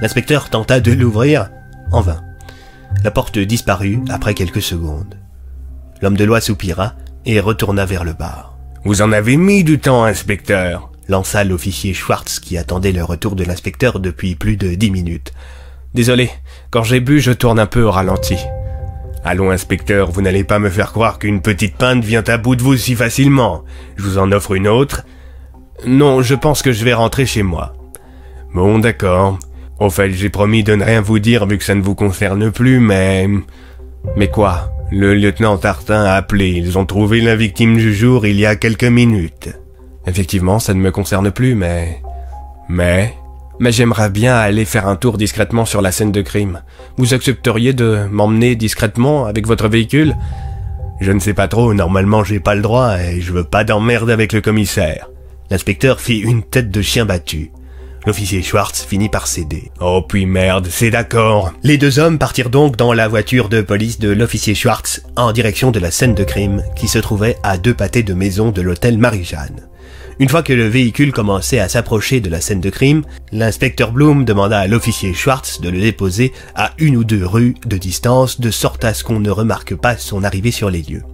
L'inspecteur 0.01 0.49
tenta 0.51 0.81
de 0.81 0.93
l'ouvrir, 0.93 1.51
en 1.93 2.01
vain. 2.01 2.23
La 3.05 3.11
porte 3.11 3.39
disparut 3.39 4.01
après 4.09 4.35
quelques 4.35 4.63
secondes. 4.63 5.17
L'homme 6.01 6.17
de 6.17 6.25
loi 6.25 6.41
soupira 6.41 6.95
et 7.27 7.41
retourna 7.41 7.85
vers 7.85 8.05
le 8.05 8.13
bar. 8.13 8.57
Vous 8.85 9.03
en 9.03 9.13
avez 9.13 9.37
mis 9.37 9.65
du 9.65 9.79
temps, 9.79 10.05
inspecteur, 10.05 10.91
lança 11.09 11.45
l'officier 11.45 11.95
Schwartz 11.95 12.39
qui 12.39 12.59
attendait 12.59 12.93
le 12.93 13.03
retour 13.03 13.35
de 13.35 13.45
l'inspecteur 13.45 13.99
depuis 14.01 14.35
plus 14.35 14.57
de 14.57 14.75
dix 14.75 14.91
minutes. 14.91 15.33
Désolé, 15.95 16.31
quand 16.71 16.83
j'ai 16.83 17.01
bu, 17.01 17.21
je 17.21 17.33
tourne 17.33 17.59
un 17.59 17.67
peu 17.67 17.83
au 17.83 17.91
ralenti. 17.91 18.37
Allons, 19.25 19.51
inspecteur, 19.51 20.11
vous 20.11 20.23
n'allez 20.23 20.45
pas 20.45 20.59
me 20.59 20.71
faire 20.71 20.93
croire 20.93 21.19
qu'une 21.19 21.43
petite 21.43 21.77
pinte 21.77 22.05
vient 22.05 22.25
à 22.27 22.39
bout 22.39 22.57
de 22.57 22.63
vous 22.63 22.77
si 22.77 22.95
facilement. 22.95 23.65
Je 23.97 24.05
vous 24.05 24.19
en 24.19 24.31
offre 24.33 24.53
une 24.53 24.69
autre. 24.69 25.05
Non, 25.87 26.23
je 26.23 26.35
pense 26.35 26.63
que 26.63 26.73
je 26.73 26.85
vais 26.85 26.95
rentrer 26.95 27.27
chez 27.27 27.43
moi. 27.43 27.75
Bon, 28.55 28.79
d'accord. 28.79 29.39
Au 29.81 29.91
fait, 29.91 30.11
j'ai 30.13 30.29
promis 30.29 30.63
de 30.63 30.75
ne 30.75 30.85
rien 30.85 31.01
vous 31.01 31.19
dire 31.19 31.47
vu 31.47 31.59
que 31.59 31.65
ça 31.65 31.75
ne 31.75 31.83
vous 31.83 31.95
concerne 31.95 32.51
plus, 32.51 32.81
mais... 32.81 33.29
Mais 34.17 34.29
quoi? 34.29 34.73
Le 34.91 35.15
lieutenant 35.15 35.59
Tartin 35.59 36.05
a 36.05 36.15
appelé. 36.15 36.49
Ils 36.49 36.79
ont 36.79 36.87
trouvé 36.87 37.21
la 37.21 37.37
victime 37.37 37.77
du 37.77 37.95
jour 37.95 38.27
il 38.27 38.39
y 38.39 38.47
a 38.47 38.57
quelques 38.57 38.85
minutes. 38.85 39.51
Effectivement, 40.07 40.59
ça 40.59 40.75
ne 40.75 40.81
me 40.81 40.91
concerne 40.91 41.31
plus, 41.31 41.55
mais... 41.55 42.01
Mais 42.69 43.15
mais 43.61 43.73
j'aimerais 43.73 44.11
bien 44.11 44.37
aller 44.37 44.65
faire 44.65 44.87
un 44.87 44.97
tour 44.97 45.19
discrètement 45.19 45.65
sur 45.65 45.83
la 45.83 45.91
scène 45.91 46.13
de 46.13 46.23
crime. 46.23 46.63
Vous 46.97 47.13
accepteriez 47.13 47.73
de 47.73 48.07
m'emmener 48.11 48.55
discrètement 48.55 49.27
avec 49.27 49.47
votre 49.47 49.69
véhicule? 49.69 50.17
Je 51.01 51.11
ne 51.13 51.19
sais 51.19 51.35
pas 51.35 51.49
trop, 51.49 51.75
normalement 51.75 52.25
j'ai 52.25 52.41
pas 52.41 52.55
le 52.55 52.63
droit 52.63 52.99
et 52.99 53.21
je 53.21 53.33
veux 53.33 53.45
pas 53.45 53.65
d'emmerde 53.65 54.11
avec 54.11 54.33
le 54.33 54.41
commissaire. 54.41 55.09
L'inspecteur 55.51 56.01
fit 56.01 56.19
une 56.19 56.43
tête 56.43 56.71
de 56.71 56.83
chien 56.83 57.05
battu. 57.05 57.51
L'officier 58.07 58.43
Schwartz 58.43 58.85
finit 58.85 59.09
par 59.09 59.27
céder. 59.27 59.73
Oh 59.81 60.03
puis 60.07 60.25
merde, 60.25 60.69
c'est 60.71 60.91
d'accord. 60.91 61.53
Les 61.63 61.79
deux 61.79 61.99
hommes 61.99 62.19
partirent 62.19 62.51
donc 62.51 62.77
dans 62.77 62.93
la 62.93 63.09
voiture 63.09 63.49
de 63.49 63.61
police 63.61 63.99
de 63.99 64.11
l'officier 64.11 64.55
Schwartz 64.55 65.03
en 65.17 65.33
direction 65.33 65.73
de 65.73 65.81
la 65.81 65.91
scène 65.91 66.15
de 66.15 66.25
crime 66.25 66.63
qui 66.77 66.87
se 66.87 66.99
trouvait 66.99 67.37
à 67.43 67.59
deux 67.59 67.75
pâtés 67.75 68.05
de 68.05 68.15
maison 68.15 68.51
de 68.51 68.63
l'hôtel 68.63 68.99
Marie-Jeanne. 68.99 69.68
Une 70.21 70.29
fois 70.29 70.43
que 70.43 70.53
le 70.53 70.67
véhicule 70.67 71.13
commençait 71.13 71.61
à 71.61 71.69
s'approcher 71.69 72.19
de 72.21 72.29
la 72.29 72.41
scène 72.41 72.61
de 72.61 72.71
crime, 72.71 73.03
l'inspecteur 73.31 73.93
Bloom 73.93 74.25
demanda 74.25 74.59
à 74.59 74.67
l'officier 74.67 75.15
Schwartz 75.15 75.61
de 75.61 75.69
le 75.69 75.81
déposer 75.81 76.33
à 76.57 76.73
une 76.79 76.97
ou 76.97 77.05
deux 77.05 77.25
rues 77.25 77.55
de 77.67 77.77
distance, 77.77 78.41
de 78.41 78.51
sorte 78.51 78.85
à 78.85 78.95
ce 78.95 79.05
qu'on 79.05 79.21
ne 79.21 79.31
remarque 79.31 79.77
pas 79.77 79.97
son 79.97 80.25
arrivée 80.25 80.51
sur 80.51 80.71
les 80.71 80.83
lieux. 80.83 81.05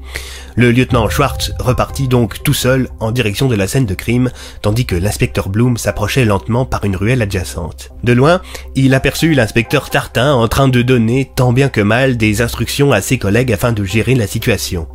Le 0.57 0.73
lieutenant 0.73 1.11
Schwartz 1.11 1.53
repartit 1.59 2.09
donc 2.09 2.43
tout 2.43 2.55
seul 2.55 2.89
en 2.99 3.13
direction 3.13 3.47
de 3.47 3.55
la 3.55 3.67
scène 3.67 3.85
de 3.85 3.95
crime, 3.95 4.31
tandis 4.63 4.87
que 4.87 4.97
l'inspecteur 4.97 5.51
Bloom 5.51 5.77
s'approchait 5.77 6.25
lentement 6.25 6.65
par 6.65 6.85
une 6.85 6.97
ruelle 6.97 7.21
adjacente. 7.21 7.91
De 8.05 8.15
loin, 8.15 8.41
il 8.75 8.95
aperçut 8.95 9.35
l'inspecteur 9.35 9.91
Tartin 9.91 10.33
en 10.33 10.49
train 10.49 10.69
de 10.69 10.81
donner, 10.81 11.31
tant 11.37 11.53
bien 11.53 11.69
que 11.69 11.83
mal, 11.83 12.17
des 12.17 12.41
instructions 12.41 12.93
à 12.93 13.03
ses 13.03 13.19
collègues 13.19 13.53
afin 13.53 13.73
de 13.73 13.85
gérer 13.85 14.15
la 14.15 14.27
situation. 14.27 14.89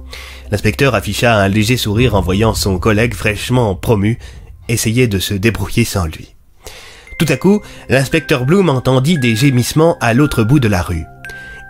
L'inspecteur 0.52 0.96
afficha 0.96 1.36
un 1.36 1.48
léger 1.48 1.78
sourire 1.78 2.16
en 2.16 2.22
voyant 2.22 2.54
son 2.54 2.80
collègue 2.80 3.14
fraîchement 3.14 3.76
promu 3.76 4.18
essayer 4.68 5.08
de 5.08 5.20
se 5.20 5.34
débrouiller 5.34 5.86
sans 5.86 6.06
lui. 6.06 6.36
Tout 7.20 7.26
à 7.28 7.36
coup, 7.36 7.62
l'inspecteur 7.90 8.46
Bloom 8.46 8.70
entendit 8.70 9.18
des 9.18 9.36
gémissements 9.36 9.98
à 10.00 10.14
l'autre 10.14 10.44
bout 10.44 10.60
de 10.60 10.70
la 10.70 10.82
rue. 10.82 11.06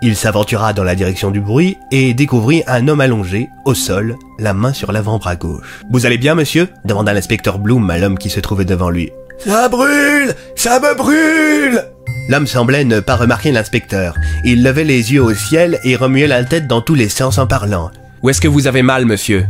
Il 0.01 0.15
s'aventura 0.15 0.71
dans 0.71 0.83
la 0.83 0.95
direction 0.95 1.31
du 1.31 1.41
bruit 1.41 1.75
et 1.91 2.13
découvrit 2.13 2.63
un 2.67 2.87
homme 2.87 3.01
allongé, 3.01 3.49
au 3.65 3.73
sol, 3.73 4.15
la 4.37 4.53
main 4.53 4.71
sur 4.71 4.91
l'avant-bras 4.93 5.35
gauche. 5.35 5.81
Vous 5.91 6.05
allez 6.05 6.17
bien, 6.17 6.35
monsieur? 6.35 6.69
demanda 6.85 7.13
l'inspecteur 7.13 7.59
Bloom 7.59 7.89
à 7.89 7.97
l'homme 7.97 8.17
qui 8.17 8.29
se 8.29 8.39
trouvait 8.39 8.63
devant 8.63 8.89
lui. 8.89 9.11
Ça 9.39 9.67
brûle 9.67 10.33
Ça 10.55 10.79
me 10.79 10.95
brûle 10.95 11.83
L'homme 12.29 12.47
semblait 12.47 12.83
ne 12.83 12.99
pas 12.99 13.15
remarquer 13.15 13.51
l'inspecteur. 13.51 14.15
Il 14.45 14.63
levait 14.63 14.83
les 14.83 15.13
yeux 15.13 15.23
au 15.23 15.33
ciel 15.33 15.79
et 15.83 15.95
remuait 15.95 16.27
la 16.27 16.43
tête 16.43 16.67
dans 16.67 16.81
tous 16.81 16.95
les 16.95 17.09
sens 17.09 17.37
en 17.37 17.47
parlant. 17.47 17.91
Où 18.21 18.29
est-ce 18.29 18.41
que 18.41 18.47
vous 18.47 18.67
avez 18.67 18.81
mal, 18.81 19.05
monsieur 19.05 19.47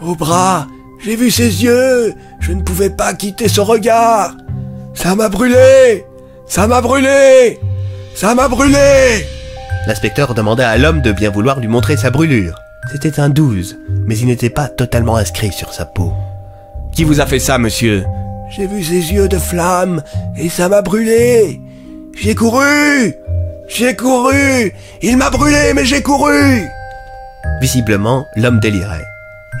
Au 0.00 0.14
bras. 0.14 0.66
J'ai 1.04 1.16
vu 1.16 1.30
ses 1.30 1.62
yeux. 1.62 2.14
Je 2.40 2.52
ne 2.52 2.62
pouvais 2.62 2.90
pas 2.90 3.14
quitter 3.14 3.48
son 3.48 3.64
regard. 3.64 4.34
Ça 4.94 5.14
m'a 5.14 5.28
brûlé. 5.28 6.04
Ça 6.46 6.66
m'a 6.66 6.80
brûlé. 6.80 7.58
Ça 8.14 8.34
m'a 8.34 8.48
brûlé. 8.48 9.26
L'inspecteur 9.86 10.34
demanda 10.34 10.68
à 10.68 10.76
l'homme 10.78 11.02
de 11.02 11.12
bien 11.12 11.30
vouloir 11.30 11.60
lui 11.60 11.68
montrer 11.68 11.96
sa 11.96 12.10
brûlure. 12.10 12.58
C'était 12.90 13.20
un 13.20 13.28
12, 13.28 13.78
mais 14.06 14.16
il 14.16 14.26
n'était 14.26 14.50
pas 14.50 14.68
totalement 14.68 15.16
inscrit 15.16 15.52
sur 15.52 15.72
sa 15.72 15.84
peau. 15.84 16.12
Qui 16.92 17.04
vous 17.04 17.20
a 17.20 17.26
fait 17.26 17.38
ça, 17.38 17.58
monsieur 17.58 18.04
J'ai 18.50 18.66
vu 18.66 18.82
ses 18.82 19.12
yeux 19.12 19.28
de 19.28 19.38
flamme 19.38 20.02
et 20.36 20.48
ça 20.48 20.68
m'a 20.68 20.80
brûlé. 20.82 21.60
J'ai 22.16 22.34
couru. 22.34 23.14
J'ai 23.68 23.94
couru. 23.94 24.72
Il 25.02 25.16
m'a 25.18 25.28
brûlé, 25.30 25.72
mais 25.74 25.84
j'ai 25.84 26.02
couru. 26.02 26.64
Visiblement, 27.60 28.26
l'homme 28.36 28.60
délirait. 28.60 29.04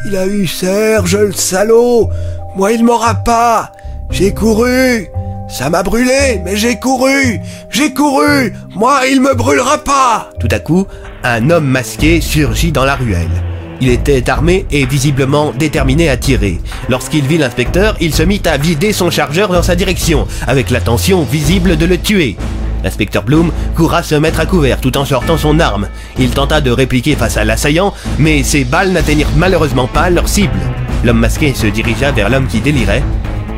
Il 0.06 0.16
a 0.16 0.26
eu 0.26 0.46
Serge, 0.46 1.16
le 1.16 1.32
salaud 1.32 2.10
Moi, 2.56 2.72
il 2.72 2.84
m'aura 2.84 3.14
pas 3.14 3.72
J'ai 4.10 4.32
couru 4.32 5.08
Ça 5.48 5.70
m'a 5.70 5.82
brûlé, 5.82 6.40
mais 6.44 6.56
j'ai 6.56 6.78
couru 6.78 7.40
J'ai 7.70 7.92
couru 7.92 8.52
Moi, 8.74 9.00
il 9.10 9.20
me 9.20 9.34
brûlera 9.34 9.78
pas 9.78 10.30
Tout 10.38 10.48
à 10.50 10.58
coup, 10.58 10.86
un 11.24 11.50
homme 11.50 11.66
masqué 11.66 12.20
surgit 12.20 12.72
dans 12.72 12.84
la 12.84 12.94
ruelle. 12.94 13.42
Il 13.80 13.90
était 13.90 14.28
armé 14.28 14.66
et 14.72 14.86
visiblement 14.86 15.52
déterminé 15.52 16.08
à 16.08 16.16
tirer. 16.16 16.60
Lorsqu'il 16.88 17.24
vit 17.26 17.38
l'inspecteur, 17.38 17.96
il 18.00 18.12
se 18.12 18.24
mit 18.24 18.42
à 18.44 18.56
vider 18.56 18.92
son 18.92 19.10
chargeur 19.10 19.50
dans 19.50 19.62
sa 19.62 19.76
direction, 19.76 20.26
avec 20.48 20.70
l'intention 20.70 21.22
visible 21.22 21.76
de 21.76 21.86
le 21.86 21.98
tuer. 21.98 22.36
L'inspecteur 22.84 23.22
Bloom 23.22 23.50
courra 23.74 24.02
se 24.02 24.14
mettre 24.14 24.40
à 24.40 24.46
couvert 24.46 24.80
tout 24.80 24.96
en 24.96 25.04
sortant 25.04 25.36
son 25.36 25.60
arme. 25.60 25.88
Il 26.18 26.30
tenta 26.30 26.60
de 26.60 26.70
répliquer 26.70 27.16
face 27.16 27.36
à 27.36 27.44
l'assaillant, 27.44 27.92
mais 28.18 28.42
ses 28.42 28.64
balles 28.64 28.92
n'atteignirent 28.92 29.28
malheureusement 29.36 29.86
pas 29.86 30.10
leur 30.10 30.28
cible. 30.28 30.60
L'homme 31.04 31.18
masqué 31.18 31.54
se 31.54 31.66
dirigea 31.66 32.12
vers 32.12 32.28
l'homme 32.28 32.46
qui 32.46 32.60
délirait 32.60 33.02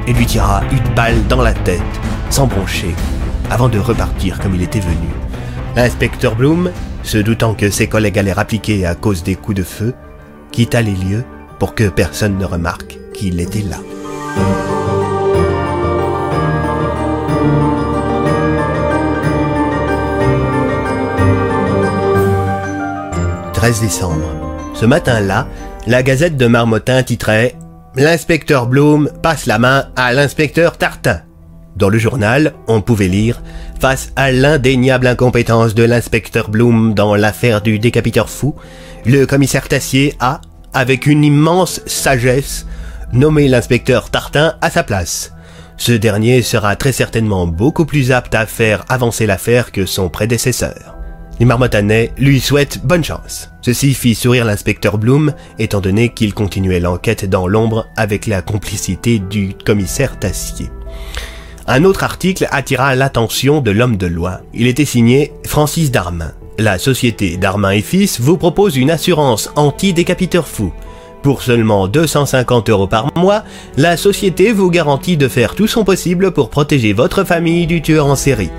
et 0.07 0.13
lui 0.13 0.27
tira 0.27 0.63
une 0.73 0.95
balle 0.95 1.27
dans 1.29 1.43
la 1.43 1.53
tête, 1.53 1.83
sans 2.31 2.47
broncher, 2.47 2.95
avant 3.51 3.69
de 3.69 3.79
repartir 3.79 4.39
comme 4.39 4.55
il 4.55 4.63
était 4.63 4.81
venu. 4.81 5.09
L'inspecteur 5.77 6.35
Bloom, 6.35 6.71
se 7.03 7.19
doutant 7.19 7.55
que 7.55 7.71
ses 7.71 7.87
collègues 7.87 8.19
allaient 8.19 8.33
rappliquer 8.33 8.87
à 8.87 8.95
cause 8.95 9.23
des 9.23 9.37
coups 9.37 9.59
de 9.59 9.63
feu, 9.63 9.95
quitta 10.53 10.83
les 10.83 10.95
lieux 10.95 11.25
pour 11.59 11.75
que 11.75 11.89
personne 11.89 12.39
ne 12.39 12.45
remarque 12.45 12.99
qu'il 13.15 13.41
était 13.41 13.63
là. 13.63 13.79
13 23.61 23.83
décembre. 23.83 24.25
Ce 24.73 24.87
matin-là, 24.87 25.47
la 25.87 26.03
Gazette 26.03 26.39
de 26.39 26.47
Marmottin 26.47 27.03
titrait 27.03 27.57
L'inspecteur 27.95 28.67
Bloom 28.67 29.11
passe 29.23 29.45
la 29.45 29.59
main 29.59 29.85
à 29.97 30.15
l'inspecteur 30.15 30.79
Tartin. 30.79 31.21
Dans 31.77 31.91
le 31.91 31.99
journal, 31.99 32.55
on 32.69 32.81
pouvait 32.81 33.09
lire 33.09 33.43
Face 33.79 34.13
à 34.17 34.33
l'indéniable 34.33 35.07
incompétence 35.07 35.75
de 35.75 35.83
l'inspecteur 35.83 36.49
Bloom 36.49 36.95
dans 36.95 37.15
l'affaire 37.15 37.61
du 37.61 37.79
décapiteur 37.79 38.31
fou, 38.31 38.55
le 39.05 39.27
commissaire 39.27 39.69
Tassier 39.69 40.15
a, 40.21 40.41
avec 40.73 41.05
une 41.05 41.23
immense 41.23 41.83
sagesse, 41.85 42.67
nommé 43.13 43.47
l'inspecteur 43.47 44.09
Tartin 44.09 44.55
à 44.63 44.71
sa 44.71 44.85
place. 44.85 45.35
Ce 45.77 45.93
dernier 45.93 46.41
sera 46.41 46.77
très 46.77 46.93
certainement 46.93 47.47
beaucoup 47.47 47.85
plus 47.85 48.11
apte 48.11 48.35
à 48.35 48.47
faire 48.47 48.87
avancer 48.89 49.27
l'affaire 49.27 49.71
que 49.71 49.85
son 49.85 50.09
prédécesseur. 50.09 51.00
Les 51.41 51.47
Marmottanais 51.47 52.13
lui 52.19 52.39
souhaitent 52.39 52.85
bonne 52.85 53.03
chance. 53.03 53.49
Ceci 53.63 53.95
fit 53.95 54.15
sourire 54.15 54.45
l'inspecteur 54.45 54.99
Bloom, 54.99 55.33
étant 55.59 55.81
donné 55.81 56.11
qu'il 56.11 56.35
continuait 56.35 56.81
l'enquête 56.81 57.25
dans 57.25 57.49
l'ombre 57.49 57.87
avec 57.97 58.27
la 58.27 58.43
complicité 58.43 59.19
du 59.19 59.55
commissaire 59.65 60.19
Tassier. 60.19 60.69
Un 61.67 61.85
autre 61.85 62.05
article 62.05 62.47
attira 62.51 62.95
l'attention 62.95 63.63
de 63.63 63.71
l'homme 63.71 63.97
de 63.97 64.07
loi. 64.07 64.43
Il 64.53 64.67
était 64.67 64.85
signé 64.85 65.33
Francis 65.47 65.91
Darmin. 65.91 66.33
La 66.59 66.79
société 66.79 67.39
Darmin 67.39 67.71
et 67.71 67.81
Fils 67.81 68.21
vous 68.21 68.37
propose 68.37 68.77
une 68.77 68.91
assurance 68.91 69.51
anti-décapiteur 69.57 70.47
fou. 70.47 70.75
Pour 71.23 71.41
seulement 71.41 71.89
250 71.89 72.69
euros 72.69 72.87
par 72.87 73.17
mois, 73.17 73.45
la 73.79 73.97
société 73.97 74.53
vous 74.53 74.71
garantit 74.71 75.17
de 75.17 75.29
faire 75.29 75.55
tout 75.55 75.69
son 75.69 75.85
possible 75.85 76.33
pour 76.33 76.51
protéger 76.51 76.93
votre 76.93 77.25
famille 77.25 77.67
du 77.67 77.81
tueur 77.81 78.05
en 78.05 78.17
série. 78.17 78.51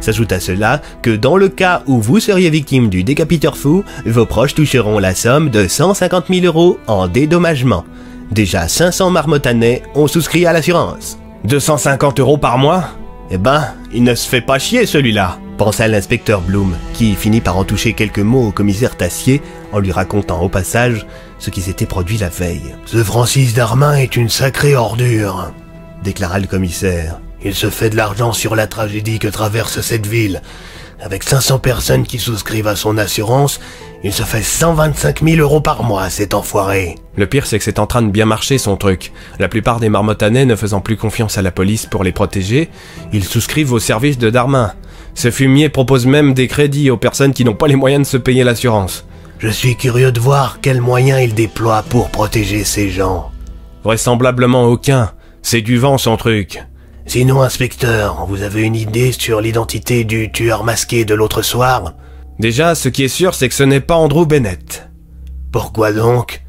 S'ajoute 0.00 0.32
à 0.32 0.40
cela 0.40 0.80
que 1.02 1.14
dans 1.14 1.36
le 1.36 1.48
cas 1.48 1.82
où 1.86 2.00
vous 2.00 2.20
seriez 2.20 2.50
victime 2.50 2.88
du 2.88 3.04
décapiteur 3.04 3.56
fou, 3.56 3.84
vos 4.06 4.26
proches 4.26 4.54
toucheront 4.54 4.98
la 4.98 5.14
somme 5.14 5.50
de 5.50 5.68
150 5.68 6.26
000 6.28 6.46
euros 6.46 6.78
en 6.86 7.06
dédommagement. 7.06 7.84
Déjà 8.30 8.68
500 8.68 9.10
marmottanais 9.10 9.82
ont 9.94 10.06
souscrit 10.06 10.46
à 10.46 10.52
l'assurance. 10.52 11.18
250 11.44 12.20
euros 12.20 12.38
par 12.38 12.58
mois? 12.58 12.84
Eh 13.30 13.38
ben, 13.38 13.64
il 13.92 14.02
ne 14.02 14.14
se 14.14 14.28
fait 14.28 14.40
pas 14.40 14.58
chier 14.58 14.86
celui-là, 14.86 15.38
pensa 15.56 15.86
l'inspecteur 15.86 16.40
Bloom, 16.40 16.74
qui 16.94 17.14
finit 17.14 17.40
par 17.40 17.56
en 17.56 17.64
toucher 17.64 17.92
quelques 17.92 18.18
mots 18.18 18.48
au 18.48 18.50
commissaire 18.50 18.96
Tassier 18.96 19.40
en 19.72 19.78
lui 19.78 19.92
racontant 19.92 20.42
au 20.42 20.48
passage 20.48 21.06
ce 21.38 21.50
qui 21.50 21.60
s'était 21.60 21.86
produit 21.86 22.18
la 22.18 22.28
veille. 22.28 22.74
Ce 22.86 23.02
Francis 23.04 23.54
Darmin 23.54 23.96
est 23.96 24.16
une 24.16 24.28
sacrée 24.28 24.74
ordure, 24.74 25.52
déclara 26.02 26.40
le 26.40 26.46
commissaire. 26.46 27.20
Il 27.42 27.54
se 27.54 27.70
fait 27.70 27.90
de 27.90 27.96
l'argent 27.96 28.32
sur 28.32 28.54
la 28.54 28.66
tragédie 28.66 29.18
que 29.18 29.28
traverse 29.28 29.80
cette 29.80 30.06
ville. 30.06 30.42
Avec 31.02 31.22
500 31.22 31.60
personnes 31.60 32.06
qui 32.06 32.18
souscrivent 32.18 32.66
à 32.66 32.76
son 32.76 32.98
assurance, 32.98 33.58
il 34.04 34.12
se 34.12 34.22
fait 34.22 34.42
125 34.42 35.22
000 35.22 35.40
euros 35.40 35.62
par 35.62 35.82
mois, 35.82 36.10
cet 36.10 36.34
enfoiré. 36.34 36.96
Le 37.16 37.26
pire, 37.26 37.46
c'est 37.46 37.58
que 37.58 37.64
c'est 37.64 37.78
en 37.78 37.86
train 37.86 38.02
de 38.02 38.10
bien 38.10 38.26
marcher 38.26 38.58
son 38.58 38.76
truc. 38.76 39.12
La 39.38 39.48
plupart 39.48 39.80
des 39.80 39.88
marmottanais 39.88 40.44
ne 40.44 40.56
faisant 40.56 40.82
plus 40.82 40.98
confiance 40.98 41.38
à 41.38 41.42
la 41.42 41.50
police 41.50 41.86
pour 41.86 42.04
les 42.04 42.12
protéger, 42.12 42.68
ils 43.14 43.24
souscrivent 43.24 43.72
au 43.72 43.78
service 43.78 44.18
de 44.18 44.28
Darmin. 44.28 44.74
Ce 45.14 45.30
fumier 45.30 45.70
propose 45.70 46.04
même 46.04 46.34
des 46.34 46.48
crédits 46.48 46.90
aux 46.90 46.98
personnes 46.98 47.32
qui 47.32 47.44
n'ont 47.44 47.54
pas 47.54 47.66
les 47.66 47.76
moyens 47.76 48.06
de 48.06 48.10
se 48.10 48.16
payer 48.18 48.44
l'assurance. 48.44 49.06
Je 49.38 49.48
suis 49.48 49.76
curieux 49.76 50.12
de 50.12 50.20
voir 50.20 50.60
quels 50.60 50.82
moyens 50.82 51.22
il 51.22 51.34
déploie 51.34 51.82
pour 51.88 52.10
protéger 52.10 52.62
ces 52.64 52.90
gens. 52.90 53.30
Vraisemblablement 53.84 54.64
aucun. 54.64 55.12
C'est 55.40 55.62
du 55.62 55.78
vent 55.78 55.96
son 55.96 56.18
truc. 56.18 56.62
Sinon, 57.06 57.42
inspecteur, 57.42 58.26
vous 58.26 58.42
avez 58.42 58.62
une 58.62 58.76
idée 58.76 59.12
sur 59.12 59.40
l'identité 59.40 60.04
du 60.04 60.30
tueur 60.30 60.64
masqué 60.64 61.04
de 61.04 61.14
l'autre 61.14 61.42
soir? 61.42 61.94
Déjà, 62.38 62.74
ce 62.74 62.88
qui 62.88 63.04
est 63.04 63.08
sûr, 63.08 63.34
c'est 63.34 63.48
que 63.48 63.54
ce 63.54 63.62
n'est 63.62 63.80
pas 63.80 63.96
Andrew 63.96 64.26
Bennett. 64.26 64.88
Pourquoi 65.50 65.92
donc? 65.92 66.42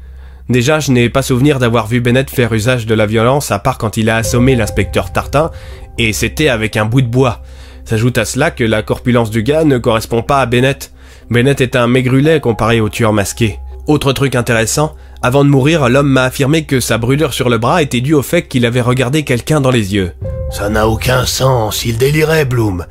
Déjà, 0.48 0.78
je 0.80 0.92
n'ai 0.92 1.08
pas 1.08 1.22
souvenir 1.22 1.58
d'avoir 1.58 1.86
vu 1.86 2.00
Bennett 2.00 2.30
faire 2.30 2.52
usage 2.52 2.86
de 2.86 2.94
la 2.94 3.06
violence 3.06 3.50
à 3.50 3.58
part 3.58 3.78
quand 3.78 3.96
il 3.96 4.08
a 4.08 4.16
assommé 4.16 4.54
l'inspecteur 4.54 5.12
Tartin, 5.12 5.50
et 5.98 6.12
c'était 6.12 6.48
avec 6.48 6.76
un 6.76 6.84
bout 6.84 7.02
de 7.02 7.08
bois. 7.08 7.42
S'ajoute 7.84 8.18
à 8.18 8.24
cela 8.24 8.50
que 8.50 8.64
la 8.64 8.82
corpulence 8.82 9.30
du 9.30 9.42
gars 9.42 9.64
ne 9.64 9.78
correspond 9.78 10.22
pas 10.22 10.40
à 10.40 10.46
Bennett. 10.46 10.92
Bennett 11.30 11.60
est 11.60 11.74
un 11.74 11.88
maigrulet 11.88 12.40
comparé 12.40 12.80
au 12.80 12.88
tueur 12.88 13.12
masqué. 13.12 13.58
Autre 13.86 14.12
truc 14.12 14.36
intéressant, 14.36 14.94
avant 15.22 15.44
de 15.44 15.50
mourir, 15.50 15.88
l'homme 15.88 16.08
m'a 16.08 16.24
affirmé 16.24 16.64
que 16.64 16.80
sa 16.80 16.98
brûlure 16.98 17.32
sur 17.32 17.48
le 17.48 17.58
bras 17.58 17.80
était 17.80 18.00
due 18.00 18.14
au 18.14 18.22
fait 18.22 18.48
qu'il 18.48 18.66
avait 18.66 18.80
regardé 18.80 19.22
quelqu'un 19.22 19.60
dans 19.60 19.70
les 19.70 19.94
yeux. 19.94 20.12
Ça 20.50 20.68
n'a 20.68 20.88
aucun 20.88 21.26
sens, 21.26 21.84
il 21.84 21.96
délirait, 21.96 22.44
Bloom. 22.44 22.84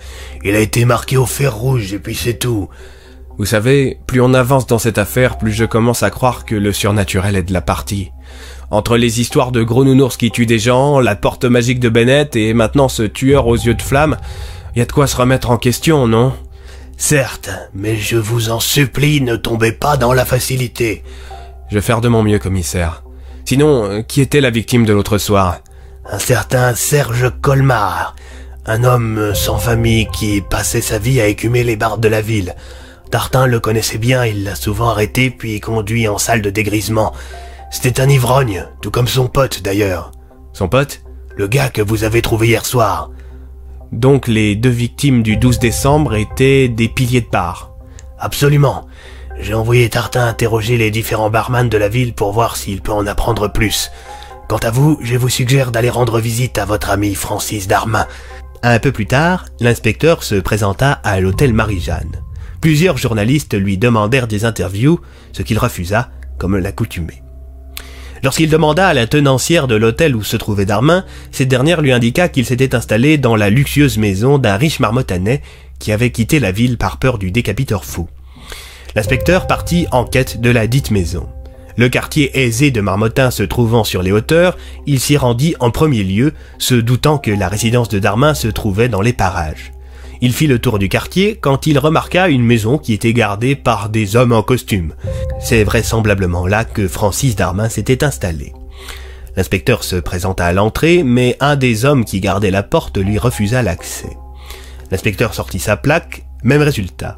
Il 0.44 0.56
a 0.56 0.60
été 0.60 0.86
marqué 0.86 1.18
au 1.18 1.26
fer 1.26 1.53
rouge 1.53 1.94
et 1.94 1.99
puis 1.99 2.16
c'est 2.16 2.40
tout. 2.40 2.70
Vous 3.38 3.45
savez, 3.45 3.98
plus 4.08 4.22
on 4.22 4.34
avance 4.34 4.66
dans 4.66 4.80
cette 4.80 4.98
affaire, 4.98 5.38
plus 5.38 5.52
je 5.52 5.66
commence 5.66 6.03
à 6.03 6.10
croire 6.10 6.45
que 6.45 6.56
le 6.56 6.72
surnaturel 6.72 7.36
est 7.36 7.44
de 7.44 7.53
la 7.53 7.62
partie. 7.62 8.12
Entre 8.72 8.95
les 8.95 9.20
histoires 9.20 9.52
de 9.52 9.64
gros 9.64 9.84
nounours 9.84 10.16
qui 10.16 10.32
tuent 10.32 10.45
des 10.45 10.60
gens, 10.60 11.02
la 11.02 11.16
porte 11.18 11.44
magique 11.44 11.82
de 11.82 11.90
Bennett 11.90 12.36
et 12.38 12.53
maintenant 12.53 12.88
ce 12.88 13.03
tueur 13.03 13.48
aux 13.48 13.58
yeux 13.58 13.74
de 13.74 13.82
flamme, 13.82 14.16
y 14.78 14.82
a 14.82 14.86
de 14.86 14.91
quoi 14.91 15.08
se 15.08 15.18
remettre 15.18 15.52
en 15.52 15.58
question, 15.58 16.08
non? 16.08 16.32
Certes, 16.95 17.49
mais 17.74 17.98
je 17.98 18.16
vous 18.16 18.52
en 18.52 18.60
supplie, 18.60 19.20
ne 19.22 19.36
tombez 19.36 19.72
pas 19.74 19.98
dans 19.98 20.14
la 20.14 20.24
facilité. 20.24 21.03
Je 21.72 21.76
vais 21.77 21.81
faire 21.81 22.02
de 22.02 22.10
mon 22.10 22.22
mieux, 22.22 22.38
commissaire. 22.38 23.02
Sinon, 23.45 23.85
euh, 23.85 24.02
qui 24.02 24.19
était 24.19 24.41
la 24.41 24.49
victime 24.49 24.85
de 24.85 24.91
l'autre 24.91 25.18
soir? 25.18 25.60
Un 26.06 26.19
certain 26.19 26.76
Serge 26.76 27.31
Colmar, 27.39 28.14
un 28.65 28.84
homme 28.84 29.34
sans 29.34 29.57
famille 29.57 30.07
qui 30.11 30.41
passait 30.41 30.81
sa 30.81 30.99
vie 30.99 31.22
à 31.22 31.27
écumer 31.27 31.64
les 31.64 31.77
bars 31.77 31.98
de 31.98 32.10
la 32.10 32.19
ville. 32.19 32.57
Tartin 33.10 33.45
le 33.45 33.61
connaissait 33.61 33.99
bien, 33.99 34.26
il 34.26 34.43
l'a 34.43 34.56
souvent 34.56 34.89
arrêté 34.89 35.30
puis 35.30 35.61
conduit 35.61 36.10
en 36.10 36.18
salle 36.18 36.41
de 36.41 36.49
dégrisement. 36.49 37.14
C'était 37.72 38.02
un 38.02 38.10
ivrogne, 38.10 38.65
tout 38.81 38.91
comme 38.91 39.07
son 39.07 39.30
pote 39.30 39.61
d'ailleurs. 39.61 40.11
Son 40.52 40.68
pote? 40.68 41.02
Le 41.38 41.48
gars 41.48 41.69
que 41.69 41.81
vous 41.81 42.03
avez 42.03 42.22
trouvé 42.22 42.48
hier 42.48 42.65
soir. 42.65 43.11
Donc 43.93 44.27
les 44.27 44.57
deux 44.57 44.69
victimes 44.69 45.23
du 45.23 45.38
12 45.38 45.60
décembre 45.60 46.15
étaient 46.15 46.68
des 46.68 46.89
piliers 46.89 47.22
de 47.22 47.30
bar 47.31 47.72
Absolument. 48.19 48.88
J'ai 49.40 49.53
envoyé 49.53 49.90
Tartin 49.90 50.28
interroger 50.28 50.78
les 50.78 50.91
différents 50.91 51.30
barman 51.30 51.68
de 51.70 51.78
la 51.78 51.90
ville 51.90 52.14
pour 52.14 52.32
voir 52.32 52.58
s'il 52.58 52.82
peut 52.82 52.91
en 52.91 53.08
apprendre 53.08 53.52
plus. 53.52 53.91
Quant 54.48 54.58
à 54.58 54.70
vous, 54.70 54.99
je 55.02 55.16
vous 55.16 55.30
suggère 55.30 55.72
d'aller 55.72 55.90
rendre 55.90 56.20
visite 56.20 56.58
à 56.58 56.66
votre 56.66 56.90
ami 56.90 57.16
Francis 57.16 57.68
Darmin. 57.68 58.06
Un 58.64 58.80
peu 58.80 58.91
plus 58.91 59.08
tard, 59.08 59.45
l'inspecteur 59.60 60.24
se 60.24 60.36
présenta 60.36 60.91
à 60.91 61.20
l'hôtel 61.20 61.53
Marie-Jeanne. 61.53 62.22
Plusieurs 62.60 62.98
journalistes 62.98 63.56
lui 63.56 63.78
demandèrent 63.78 64.28
des 64.28 64.45
interviews, 64.45 64.99
ce 65.32 65.41
qu'il 65.41 65.58
refusa, 65.58 66.12
comme 66.38 66.58
l'accoutumait. 66.58 67.24
Lorsqu'il 68.24 68.49
demanda 68.49 68.88
à 68.88 68.94
la 68.94 69.08
tenancière 69.08 69.68
de 69.68 69.74
l'hôtel 69.74 70.16
où 70.16 70.24
se 70.24 70.38
trouvait 70.38 70.66
Darmin, 70.66 71.06
cette 71.32 71.48
dernière 71.48 71.82
lui 71.82 71.91
indiqua 71.91 72.30
qu'il 72.30 72.45
s'était 72.45 72.76
installé 72.76 73.18
dans 73.18 73.36
la 73.36 73.49
luxueuse 73.49 73.98
maison 73.98 74.38
d'un 74.38 74.58
riche 74.58 74.80
marmottanais 74.80 75.41
qui 75.80 75.91
avait 75.91 76.12
quitté 76.12 76.40
la 76.40 76.52
ville 76.52 76.78
par 76.78 76.98
peur 76.98 77.18
du 77.18 77.32
décapiteur 77.32 77.84
fou. 77.84 78.08
L'inspecteur 78.95 79.47
partit 79.47 79.88
en 79.91 80.03
quête 80.03 80.41
de 80.41 80.49
la 80.49 80.68
dite 80.68 80.91
maison. 80.91 81.27
Le 81.77 81.88
quartier 81.88 82.38
aisé 82.38 82.72
de 82.72 82.81
Marmottin 82.81 83.31
se 83.31 83.43
trouvant 83.43 83.85
sur 83.85 84.03
les 84.03 84.11
hauteurs, 84.11 84.57
il 84.85 84.99
s'y 84.99 85.15
rendit 85.15 85.55
en 85.59 85.72
premier 85.72 86.03
lieu, 86.03 86.34
se 86.57 86.76
doutant 86.76 87.18
que 87.18 87.31
la 87.31 87.47
résidence 87.47 87.88
de 87.88 87.99
Darmin 87.99 88.34
se 88.34 88.49
trouvait 88.49 88.89
dans 88.89 89.01
les 89.01 89.13
parages. 89.13 89.72
Il 90.19 90.34
fit 90.34 90.47
le 90.47 90.59
tour 90.59 90.77
du 90.77 90.89
quartier 90.89 91.38
quand 91.38 91.65
il 91.65 91.80
remarqua 91.80 92.27
une 92.27 92.43
maison 92.43 92.77
qui 92.77 92.93
était 92.93 93.13
gardée 93.13 93.55
par 93.55 93.89
des 93.89 94.15
hommes 94.15 94.34
en 94.34 94.43
costume. 94.43 94.93
C'est 95.39 95.63
vraisemblablement 95.63 96.45
là 96.45 96.65
que 96.65 96.88
Francis 96.88 97.35
Darmin 97.35 97.69
s'était 97.69 98.03
installé. 98.03 98.53
L'inspecteur 99.38 99.84
se 99.84 99.95
présenta 99.95 100.45
à 100.45 100.53
l'entrée, 100.53 101.03
mais 101.03 101.38
un 101.39 101.55
des 101.55 101.85
hommes 101.85 102.03
qui 102.03 102.19
gardait 102.19 102.51
la 102.51 102.63
porte 102.63 102.97
lui 102.97 103.18
refusa 103.18 103.63
l'accès. 103.63 104.18
L'inspecteur 104.91 105.34
sortit 105.34 105.59
sa 105.59 105.77
plaque, 105.77 106.26
même 106.43 106.61
résultat. 106.61 107.18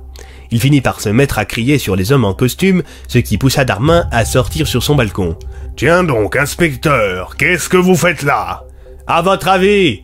Il 0.51 0.59
finit 0.59 0.81
par 0.81 1.01
se 1.01 1.09
mettre 1.09 1.39
à 1.39 1.45
crier 1.45 1.77
sur 1.77 1.95
les 1.95 2.11
hommes 2.11 2.25
en 2.25 2.33
costume, 2.33 2.83
ce 3.07 3.17
qui 3.19 3.37
poussa 3.37 3.65
Darmin 3.65 4.07
à 4.11 4.25
sortir 4.25 4.67
sur 4.67 4.83
son 4.83 4.95
balcon. 4.95 5.37
Tiens 5.75 6.03
donc, 6.03 6.35
inspecteur, 6.35 7.35
qu'est-ce 7.37 7.69
que 7.69 7.77
vous 7.77 7.95
faites 7.95 8.23
là? 8.23 8.63
À 9.07 9.21
votre 9.21 9.47
avis 9.47 10.03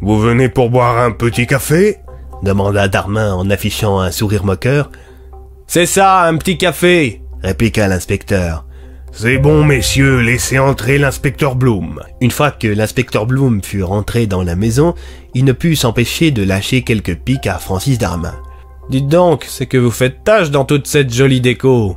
Vous 0.00 0.18
venez 0.18 0.48
pour 0.48 0.70
boire 0.70 0.98
un 0.98 1.10
petit 1.10 1.46
café? 1.46 1.98
demanda 2.42 2.88
Darmin 2.88 3.34
en 3.34 3.50
affichant 3.50 4.00
un 4.00 4.10
sourire 4.10 4.44
moqueur. 4.44 4.90
C'est 5.66 5.86
ça, 5.86 6.22
un 6.22 6.36
petit 6.36 6.58
café 6.58 7.22
répliqua 7.42 7.88
l'inspecteur. 7.88 8.64
C'est 9.12 9.38
bon, 9.38 9.64
messieurs, 9.64 10.20
laissez 10.20 10.58
entrer 10.58 10.96
l'inspecteur 10.96 11.56
Bloom. 11.56 12.00
Une 12.20 12.30
fois 12.30 12.52
que 12.52 12.68
l'inspecteur 12.68 13.26
Bloom 13.26 13.62
fut 13.62 13.82
rentré 13.82 14.26
dans 14.26 14.42
la 14.42 14.54
maison, 14.54 14.94
il 15.34 15.44
ne 15.44 15.52
put 15.52 15.74
s'empêcher 15.74 16.30
de 16.30 16.44
lâcher 16.44 16.82
quelques 16.82 17.16
piques 17.16 17.48
à 17.48 17.58
Francis 17.58 17.98
Darmin. 17.98 18.34
Dites 18.90 19.06
donc, 19.06 19.44
c'est 19.48 19.66
que 19.66 19.78
vous 19.78 19.92
faites 19.92 20.24
tâche 20.24 20.50
dans 20.50 20.64
toute 20.64 20.88
cette 20.88 21.14
jolie 21.14 21.40
déco. 21.40 21.96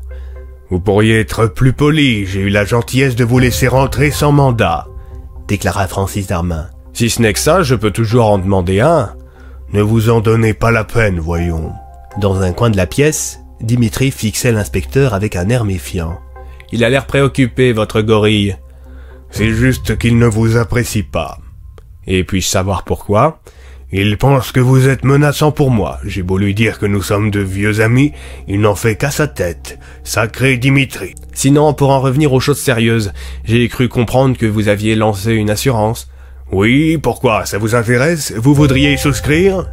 Vous 0.70 0.80
pourriez 0.80 1.20
être 1.20 1.48
plus 1.48 1.74
poli, 1.74 2.28
j'ai 2.28 2.42
eu 2.42 2.50
la 2.50 2.66
gentillesse 2.66 3.16
de 3.16 3.24
vous 3.24 3.40
laisser 3.40 3.68
rentrer 3.68 4.12
sans 4.12 4.32
mandat, 4.32 4.88
déclara 5.48 5.88
Francis 5.88 6.28
Darmin. 6.28 6.70
Si 6.94 7.10
ce 7.10 7.20
n'est 7.20 7.34
que 7.34 7.40
ça, 7.40 7.64
je 7.64 7.74
peux 7.74 7.90
toujours 7.90 8.30
en 8.30 8.38
demander 8.38 8.80
un. 8.80 9.16
Ne 9.72 9.82
vous 9.82 10.12
en 10.12 10.20
donnez 10.20 10.54
pas 10.54 10.70
la 10.70 10.84
peine, 10.84 11.20
voyons. 11.20 11.74
Dans 12.20 12.42
un 12.42 12.54
coin 12.54 12.70
de 12.70 12.78
la 12.78 12.86
pièce, 12.86 13.40
Dimitri 13.60 14.12
fixait 14.12 14.52
l'inspecteur 14.52 15.16
avec 15.16 15.36
un 15.36 15.50
air 15.50 15.66
méfiant. 15.66 16.20
Il 16.72 16.84
a 16.84 16.92
l'air 16.92 17.08
préoccupé, 17.08 17.74
votre 17.74 18.02
gorille. 18.02 18.56
C'est 19.32 19.50
juste 19.50 19.98
qu'il 19.98 20.20
ne 20.20 20.28
vous 20.28 20.58
apprécie 20.58 21.02
pas. 21.02 21.40
Et 22.06 22.24
puis-je 22.24 22.48
savoir 22.48 22.84
pourquoi? 22.84 23.40
Il 23.96 24.18
pense 24.18 24.52
que 24.52 24.60
vous 24.60 24.90
êtes 24.90 25.04
menaçant 25.04 25.52
pour 25.52 25.70
moi. 25.70 26.00
J'ai 26.04 26.24
beau 26.24 26.40
lui 26.40 26.56
dire 26.56 26.80
que 26.80 26.88
nous 26.88 27.04
sommes 27.04 27.30
de 27.30 27.42
vieux 27.42 27.80
amis, 27.80 28.12
il 28.48 28.60
n'en 28.60 28.74
fait 28.74 28.96
qu'à 28.96 29.12
sa 29.12 29.28
tête. 29.28 29.78
Sacré 30.04 30.58
Dimitri. 30.58 31.14
Sinon, 31.32 31.76
pour 31.76 31.92
en 31.92 32.02
revenir 32.02 32.34
aux 32.34 32.40
choses 32.40 32.60
sérieuses, 32.60 33.14
j'ai 33.46 33.68
cru 33.68 33.90
comprendre 33.90 34.36
que 34.36 34.48
vous 34.48 34.68
aviez 34.68 34.96
lancé 34.96 35.34
une 35.34 35.52
assurance. 35.52 36.10
Oui, 36.52 36.98
pourquoi? 36.98 37.46
Ça 37.46 37.60
vous 37.60 37.76
intéresse? 37.76 38.34
Vous 38.36 38.56
voudriez 38.56 38.94
y 38.94 38.98
souscrire? 38.98 39.70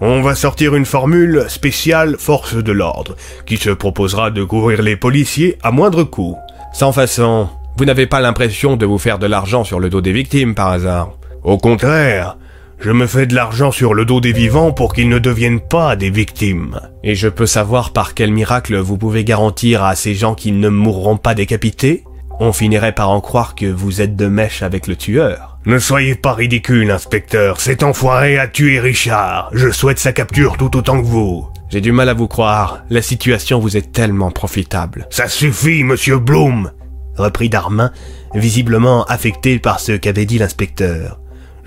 On 0.00 0.22
va 0.22 0.34
sortir 0.34 0.74
une 0.74 0.86
formule 0.86 1.44
spéciale 1.48 2.16
force 2.18 2.54
de 2.54 2.72
l'ordre, 2.72 3.16
qui 3.44 3.58
se 3.58 3.68
proposera 3.68 4.30
de 4.30 4.44
couvrir 4.44 4.80
les 4.80 4.96
policiers 4.96 5.58
à 5.62 5.72
moindre 5.72 6.04
coût. 6.04 6.38
Sans 6.72 6.92
façon, 6.92 7.50
vous 7.76 7.84
n'avez 7.84 8.06
pas 8.06 8.22
l'impression 8.22 8.78
de 8.78 8.86
vous 8.86 8.96
faire 8.96 9.18
de 9.18 9.26
l'argent 9.26 9.62
sur 9.62 9.78
le 9.78 9.90
dos 9.90 10.00
des 10.00 10.12
victimes 10.12 10.54
par 10.54 10.68
hasard? 10.68 11.18
Au 11.42 11.58
contraire, 11.58 12.38
je 12.80 12.90
me 12.90 13.06
fais 13.06 13.26
de 13.26 13.34
l'argent 13.34 13.72
sur 13.72 13.92
le 13.92 14.04
dos 14.04 14.20
des 14.20 14.32
vivants 14.32 14.72
pour 14.72 14.94
qu'ils 14.94 15.08
ne 15.08 15.18
deviennent 15.18 15.60
pas 15.60 15.96
des 15.96 16.10
victimes. 16.10 16.80
Et 17.02 17.14
je 17.14 17.28
peux 17.28 17.46
savoir 17.46 17.92
par 17.92 18.14
quel 18.14 18.30
miracle 18.30 18.76
vous 18.76 18.96
pouvez 18.96 19.24
garantir 19.24 19.82
à 19.82 19.96
ces 19.96 20.14
gens 20.14 20.34
qu'ils 20.34 20.60
ne 20.60 20.68
mourront 20.68 21.16
pas 21.16 21.34
décapités? 21.34 22.04
On 22.40 22.52
finirait 22.52 22.92
par 22.92 23.10
en 23.10 23.20
croire 23.20 23.56
que 23.56 23.66
vous 23.66 24.00
êtes 24.00 24.14
de 24.14 24.28
mèche 24.28 24.62
avec 24.62 24.86
le 24.86 24.94
tueur. 24.94 25.58
Ne 25.66 25.80
soyez 25.80 26.14
pas 26.14 26.34
ridicule, 26.34 26.90
inspecteur. 26.92 27.60
Cet 27.60 27.82
enfoiré 27.82 28.38
a 28.38 28.46
tué 28.46 28.78
Richard. 28.78 29.50
Je 29.52 29.70
souhaite 29.70 29.98
sa 29.98 30.12
capture 30.12 30.56
tout 30.56 30.76
autant 30.76 31.00
que 31.00 31.06
vous. 31.06 31.48
J'ai 31.70 31.80
du 31.80 31.90
mal 31.90 32.08
à 32.08 32.14
vous 32.14 32.28
croire. 32.28 32.84
La 32.90 33.02
situation 33.02 33.58
vous 33.58 33.76
est 33.76 33.92
tellement 33.92 34.30
profitable. 34.30 35.08
Ça 35.10 35.26
suffit, 35.26 35.82
monsieur 35.82 36.18
Bloom, 36.18 36.70
reprit 37.16 37.48
Darmin, 37.48 37.90
visiblement 38.34 39.04
affecté 39.06 39.58
par 39.58 39.80
ce 39.80 39.92
qu'avait 39.92 40.26
dit 40.26 40.38
l'inspecteur. 40.38 41.18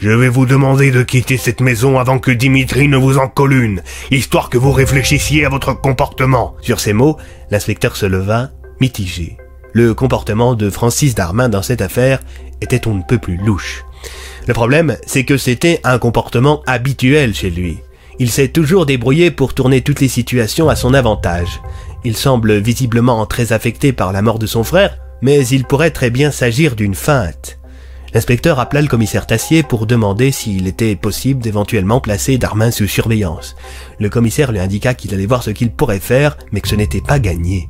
Je 0.01 0.09
vais 0.09 0.29
vous 0.29 0.47
demander 0.47 0.89
de 0.89 1.03
quitter 1.03 1.37
cette 1.37 1.61
maison 1.61 1.99
avant 1.99 2.17
que 2.17 2.31
Dimitri 2.31 2.87
ne 2.87 2.97
vous 2.97 3.19
en 3.19 3.27
colle 3.27 3.53
une, 3.53 3.83
histoire 4.09 4.49
que 4.49 4.57
vous 4.57 4.71
réfléchissiez 4.71 5.45
à 5.45 5.49
votre 5.49 5.79
comportement. 5.79 6.55
Sur 6.61 6.79
ces 6.79 6.91
mots, 6.91 7.17
l'inspecteur 7.51 7.95
se 7.95 8.07
leva, 8.07 8.49
mitigé. 8.79 9.37
Le 9.73 9.93
comportement 9.93 10.55
de 10.55 10.71
Francis 10.71 11.13
Darmin 11.13 11.49
dans 11.49 11.61
cette 11.61 11.83
affaire 11.83 12.19
était 12.61 12.87
on 12.87 12.95
ne 12.95 13.03
peut 13.03 13.19
plus 13.19 13.37
louche. 13.37 13.85
Le 14.47 14.55
problème, 14.55 14.97
c'est 15.05 15.23
que 15.23 15.37
c'était 15.37 15.79
un 15.83 15.99
comportement 15.99 16.63
habituel 16.65 17.35
chez 17.35 17.51
lui. 17.51 17.77
Il 18.17 18.31
s'est 18.31 18.47
toujours 18.47 18.87
débrouillé 18.87 19.29
pour 19.29 19.53
tourner 19.53 19.81
toutes 19.81 20.01
les 20.01 20.07
situations 20.07 20.67
à 20.67 20.75
son 20.75 20.95
avantage. 20.95 21.61
Il 22.03 22.17
semble 22.17 22.57
visiblement 22.57 23.23
très 23.27 23.53
affecté 23.53 23.93
par 23.93 24.13
la 24.13 24.23
mort 24.23 24.39
de 24.39 24.47
son 24.47 24.63
frère, 24.63 24.97
mais 25.21 25.45
il 25.45 25.63
pourrait 25.65 25.91
très 25.91 26.09
bien 26.09 26.31
s'agir 26.31 26.75
d'une 26.75 26.95
feinte. 26.95 27.60
L'inspecteur 28.13 28.59
appela 28.59 28.81
le 28.81 28.87
commissaire 28.87 29.25
Tassier 29.25 29.63
pour 29.63 29.85
demander 29.85 30.31
s'il 30.31 30.67
était 30.67 30.97
possible 30.97 31.41
d'éventuellement 31.41 32.01
placer 32.01 32.37
Darmin 32.37 32.69
sous 32.69 32.87
surveillance. 32.87 33.55
Le 33.99 34.09
commissaire 34.09 34.51
lui 34.51 34.59
indiqua 34.59 34.93
qu'il 34.93 35.13
allait 35.13 35.25
voir 35.25 35.43
ce 35.43 35.51
qu'il 35.51 35.71
pourrait 35.71 35.99
faire, 35.99 36.37
mais 36.51 36.59
que 36.59 36.67
ce 36.67 36.75
n'était 36.75 37.01
pas 37.01 37.19
gagné. 37.19 37.69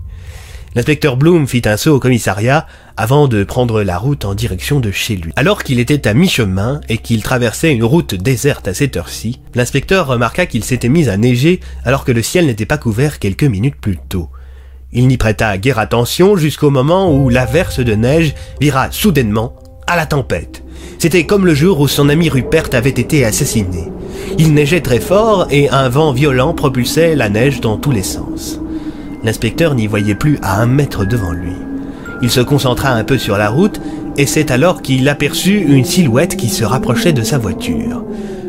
L'inspecteur 0.73 1.18
Bloom 1.18 1.47
fit 1.47 1.63
un 1.65 1.76
saut 1.76 1.95
au 1.95 1.99
commissariat 1.99 2.65
avant 2.95 3.27
de 3.27 3.43
prendre 3.43 3.84
la 3.84 3.97
route 3.97 4.23
en 4.23 4.34
direction 4.34 4.80
de 4.80 4.89
chez 4.89 5.18
lui. 5.18 5.34
Alors 5.35 5.63
qu'il 5.63 5.80
était 5.80 6.07
à 6.07 6.13
mi-chemin 6.13 6.80
et 6.88 6.97
qu'il 6.97 7.22
traversait 7.22 7.73
une 7.73 7.84
route 7.84 8.15
déserte 8.15 8.68
à 8.69 8.73
cette 8.73 8.95
heure-ci, 8.95 9.41
l'inspecteur 9.53 10.07
remarqua 10.07 10.45
qu'il 10.45 10.63
s'était 10.63 10.89
mis 10.89 11.09
à 11.09 11.18
neiger 11.18 11.59
alors 11.84 12.05
que 12.05 12.13
le 12.13 12.22
ciel 12.22 12.45
n'était 12.45 12.65
pas 12.65 12.77
couvert 12.77 13.19
quelques 13.19 13.43
minutes 13.43 13.80
plus 13.81 13.97
tôt. 14.09 14.30
Il 14.93 15.07
n'y 15.07 15.18
prêta 15.18 15.57
guère 15.57 15.80
attention 15.80 16.35
jusqu'au 16.35 16.69
moment 16.69 17.13
où 17.13 17.30
l'averse 17.30 17.80
de 17.80 17.93
neige 17.93 18.34
vira 18.59 18.91
soudainement 18.91 19.55
à 19.91 19.97
la 19.97 20.05
tempête. 20.05 20.63
C'était 20.99 21.26
comme 21.26 21.45
le 21.45 21.53
jour 21.53 21.81
où 21.81 21.88
son 21.89 22.07
ami 22.07 22.30
Rupert 22.30 22.69
avait 22.72 22.89
été 22.89 23.26
assassiné. 23.26 23.91
Il 24.38 24.53
neigeait 24.53 24.80
très 24.80 25.01
fort 25.01 25.47
et 25.51 25.69
un 25.69 25.89
vent 25.89 26.13
violent 26.13 26.53
propulsait 26.53 27.18
la 27.18 27.27
neige 27.27 27.59
dans 27.59 27.76
tous 27.76 27.91
les 27.91 28.01
sens. 28.01 28.61
L'inspecteur 29.26 29.76
n'y 29.76 29.88
voyait 29.88 30.15
plus 30.15 30.39
à 30.41 30.61
un 30.61 30.65
mètre 30.65 31.05
devant 31.05 31.34
lui. 31.34 31.55
Il 32.22 32.31
se 32.31 32.39
concentra 32.39 32.91
un 32.91 33.03
peu 33.03 33.18
sur 33.18 33.38
la 33.38 33.49
route, 33.49 33.81
et 34.18 34.26
c'est 34.26 34.51
alors 34.51 34.81
qu'il 34.81 35.09
aperçut 35.09 35.59
une 35.59 35.84
silhouette 35.84 36.38
qui 36.38 36.47
se 36.47 36.63
rapprochait 36.63 37.13
de 37.13 37.23
sa 37.23 37.38
voiture. 37.38 38.05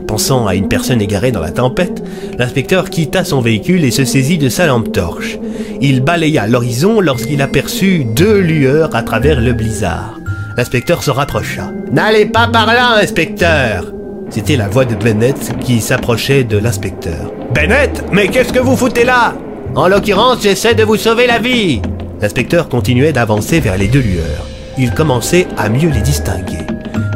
Pensant 0.06 0.46
à 0.46 0.54
une 0.54 0.68
personne 0.68 1.00
égarée 1.00 1.32
dans 1.32 1.40
la 1.40 1.50
tempête, 1.50 2.04
l'inspecteur 2.38 2.88
quitta 2.88 3.24
son 3.24 3.40
véhicule 3.40 3.84
et 3.84 3.90
se 3.90 4.04
saisit 4.04 4.38
de 4.38 4.48
sa 4.48 4.66
lampe 4.66 4.92
torche. 4.92 5.38
Il 5.80 6.02
balaya 6.02 6.46
l'horizon 6.46 7.00
lorsqu'il 7.00 7.42
aperçut 7.42 8.04
deux 8.04 8.38
lueurs 8.38 8.94
à 8.94 9.02
travers 9.02 9.40
le 9.40 9.52
blizzard. 9.54 10.21
L'inspecteur 10.56 11.02
se 11.02 11.10
rapprocha. 11.10 11.70
N'allez 11.92 12.26
pas 12.26 12.46
par 12.46 12.66
là, 12.66 12.96
inspecteur 13.02 13.86
C'était 14.28 14.56
la 14.56 14.68
voix 14.68 14.84
de 14.84 14.94
Bennett 14.94 15.52
qui 15.60 15.80
s'approchait 15.80 16.44
de 16.44 16.58
l'inspecteur. 16.58 17.32
Bennett, 17.54 18.04
mais 18.12 18.28
qu'est-ce 18.28 18.52
que 18.52 18.58
vous 18.58 18.76
foutez 18.76 19.04
là? 19.04 19.34
En 19.74 19.88
l'occurrence, 19.88 20.42
j'essaie 20.42 20.74
de 20.74 20.84
vous 20.84 20.96
sauver 20.96 21.26
la 21.26 21.38
vie. 21.38 21.80
L'inspecteur 22.20 22.68
continuait 22.68 23.12
d'avancer 23.12 23.60
vers 23.60 23.78
les 23.78 23.88
deux 23.88 24.00
lueurs. 24.00 24.46
Il 24.78 24.92
commençait 24.92 25.46
à 25.56 25.68
mieux 25.68 25.88
les 25.90 26.00
distinguer. 26.02 26.58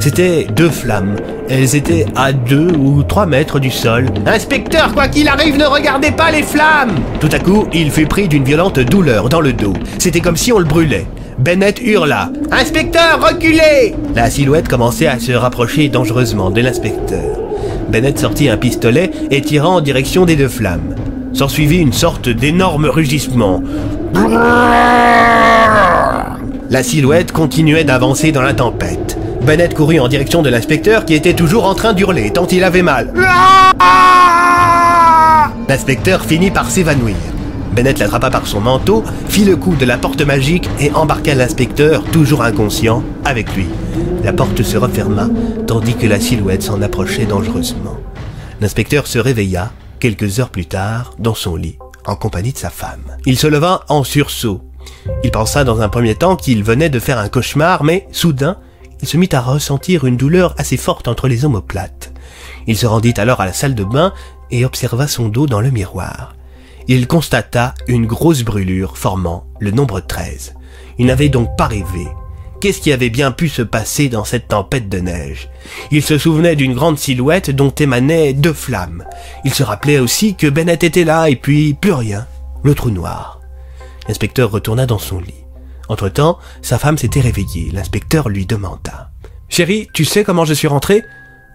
C'étaient 0.01 0.45
deux 0.45 0.71
flammes. 0.71 1.17
Elles 1.49 1.77
étaient 1.77 2.07
à 2.17 2.33
deux 2.33 2.71
ou 2.79 3.03
trois 3.03 3.27
mètres 3.27 3.59
du 3.59 3.71
sol. 3.71 4.07
Inspecteur, 4.27 4.95
quoi 4.95 5.09
qu'il 5.09 5.29
arrive, 5.29 5.57
ne 5.59 5.65
regardez 5.67 6.11
pas 6.11 6.31
les 6.31 6.43
flammes 6.43 6.95
Tout 7.21 7.29
à 7.33 7.39
coup, 7.39 7.67
il 7.73 7.91
fut 7.91 8.07
pris 8.07 8.29
d'une 8.29 8.45
violente 8.45 8.79
douleur 8.81 9.29
dans 9.29 9.41
le 9.41 9.53
dos. 9.53 9.75
C'était 9.99 10.21
comme 10.21 10.37
si 10.37 10.53
on 10.53 10.59
le 10.59 10.65
brûlait. 10.65 11.07
Bennett 11.39 11.81
hurla. 11.83 12.31
Inspecteur, 12.51 13.21
reculez 13.21 13.95
La 14.15 14.31
silhouette 14.31 14.69
commençait 14.69 15.07
à 15.07 15.19
se 15.19 15.33
rapprocher 15.33 15.89
dangereusement 15.89 16.51
de 16.51 16.63
l'inspecteur. 16.63 17.39
Bennett 17.91 18.19
sortit 18.19 18.49
un 18.49 18.57
pistolet 18.57 19.11
et 19.31 19.43
tira 19.43 19.69
en 19.69 19.81
direction 19.83 20.25
des 20.25 20.35
deux 20.35 20.49
flammes. 20.49 20.95
S'ensuivit 21.35 21.79
une 21.79 21.93
sorte 21.93 22.31
d'énorme 22.31 22.87
rugissement. 22.87 23.63
La 26.71 26.83
silhouette 26.83 27.33
continuait 27.33 27.85
d'avancer 27.85 28.33
dans 28.33 28.43
la 28.43 28.55
tempête. 28.55 29.19
Bennett 29.43 29.75
courut 29.75 30.01
en 30.01 30.09
direction 30.09 30.43
de 30.43 30.49
l'inspecteur 30.49 31.05
qui 31.05 31.15
était 31.15 31.35
toujours 31.35 31.67
en 31.67 31.75
train 31.75 31.93
d'hurler 31.93 32.31
tant 32.31 32.47
il 32.47 32.65
avait 32.65 32.83
mal. 32.83 33.13
L'inspecteur 35.69 36.25
finit 36.25 36.51
par 36.51 36.71
s'évanouir. 36.71 37.15
Bennett 37.73 37.99
l'attrapa 37.99 38.31
par 38.31 38.47
son 38.47 38.61
manteau, 38.61 39.05
fit 39.29 39.45
le 39.45 39.57
coup 39.57 39.75
de 39.75 39.85
la 39.85 39.99
porte 39.99 40.23
magique 40.23 40.69
et 40.81 40.91
embarqua 40.93 41.35
l'inspecteur, 41.35 42.05
toujours 42.05 42.43
inconscient, 42.43 43.03
avec 43.25 43.55
lui. 43.55 43.67
La 44.25 44.33
porte 44.33 44.63
se 44.63 44.77
referma, 44.77 45.29
tandis 45.67 45.95
que 45.95 46.07
la 46.07 46.21
silhouette 46.21 46.63
s'en 46.63 46.81
approchait 46.83 47.27
dangereusement. 47.27 47.97
L'inspecteur 48.61 49.07
se 49.07 49.19
réveilla, 49.19 49.73
quelques 50.01 50.41
heures 50.41 50.51
plus 50.51 50.67
tard, 50.67 51.15
dans 51.19 51.35
son 51.35 51.57
lit, 51.57 51.79
en 52.07 52.17
compagnie 52.17 52.53
de 52.53 52.59
sa 52.59 52.71
femme. 52.71 53.17
Il 53.27 53.39
se 53.39 53.47
leva 53.47 53.85
en 53.89 54.05
sursaut. 54.05 54.63
Il 55.23 55.31
pensa 55.31 55.65
dans 55.65 55.81
un 55.81 55.89
premier 55.89 56.15
temps 56.15 56.37
qu'il 56.37 56.65
venait 56.65 56.91
de 56.91 56.99
faire 56.99 57.19
un 57.19 57.29
cauchemar, 57.29 57.85
mais 57.85 58.09
soudain, 58.13 58.57
il 59.03 59.09
se 59.09 59.17
mit 59.17 59.29
à 59.33 59.41
ressentir 59.41 60.07
une 60.07 60.17
douleur 60.17 60.55
assez 60.59 60.77
forte 60.77 61.09
entre 61.09 61.29
les 61.29 61.45
omoplates. 61.45 62.13
Il 62.67 62.77
se 62.77 62.87
rendit 62.87 63.15
alors 63.19 63.41
à 63.41 63.47
la 63.47 63.53
salle 63.53 63.75
de 63.75 63.85
bain 63.85 64.13
et 64.51 64.65
observa 64.65 65.07
son 65.07 65.29
dos 65.29 65.47
dans 65.47 65.61
le 65.61 65.71
miroir. 65.71 66.35
Il 66.89 67.07
constata 67.09 67.75
une 67.89 68.07
grosse 68.07 68.43
brûlure 68.43 68.97
formant 68.97 69.47
le 69.61 69.73
nombre 69.73 70.01
13. 70.01 70.55
Il 70.99 71.07
n'avait 71.07 71.29
donc 71.29 71.57
pas 71.57 71.67
rêvé. 71.67 72.07
Qu'est-ce 72.61 72.81
qui 72.81 72.93
avait 72.93 73.11
bien 73.11 73.33
pu 73.33 73.49
se 73.49 73.63
passer 73.63 74.09
dans 74.09 74.25
cette 74.25 74.49
tempête 74.49 74.89
de 74.89 74.99
neige? 74.99 75.51
Il 75.91 76.03
se 76.03 76.17
souvenait 76.17 76.57
d'une 76.57 76.75
grande 76.75 76.99
silhouette 76.99 77.51
dont 77.51 77.71
émanaient 77.71 78.33
deux 78.33 78.53
flammes. 78.53 79.05
Il 79.45 79.53
se 79.53 79.63
rappelait 79.63 79.99
aussi 79.99 80.37
que 80.37 80.47
Bennett 80.47 80.83
était 80.85 81.05
là 81.05 81.29
et 81.29 81.37
puis 81.37 81.75
plus 81.75 81.93
rien. 81.93 82.27
Le 82.63 82.75
trou 82.75 82.91
noir. 82.91 83.41
L'inspecteur 84.09 84.51
retourna 84.51 84.87
dans 84.87 84.99
son 84.99 85.21
lit. 85.21 85.45
Entre-temps, 85.89 86.39
sa 86.63 86.79
femme 86.79 86.99
s'était 86.99 87.21
réveillée. 87.21 87.71
L'inspecteur 87.73 88.29
lui 88.29 88.47
demanda. 88.47 89.11
Chérie, 89.49 89.89
tu 89.93 90.05
sais 90.05 90.25
comment 90.25 90.45
je 90.45 90.55
suis 90.55 90.69
rentré 90.69 91.05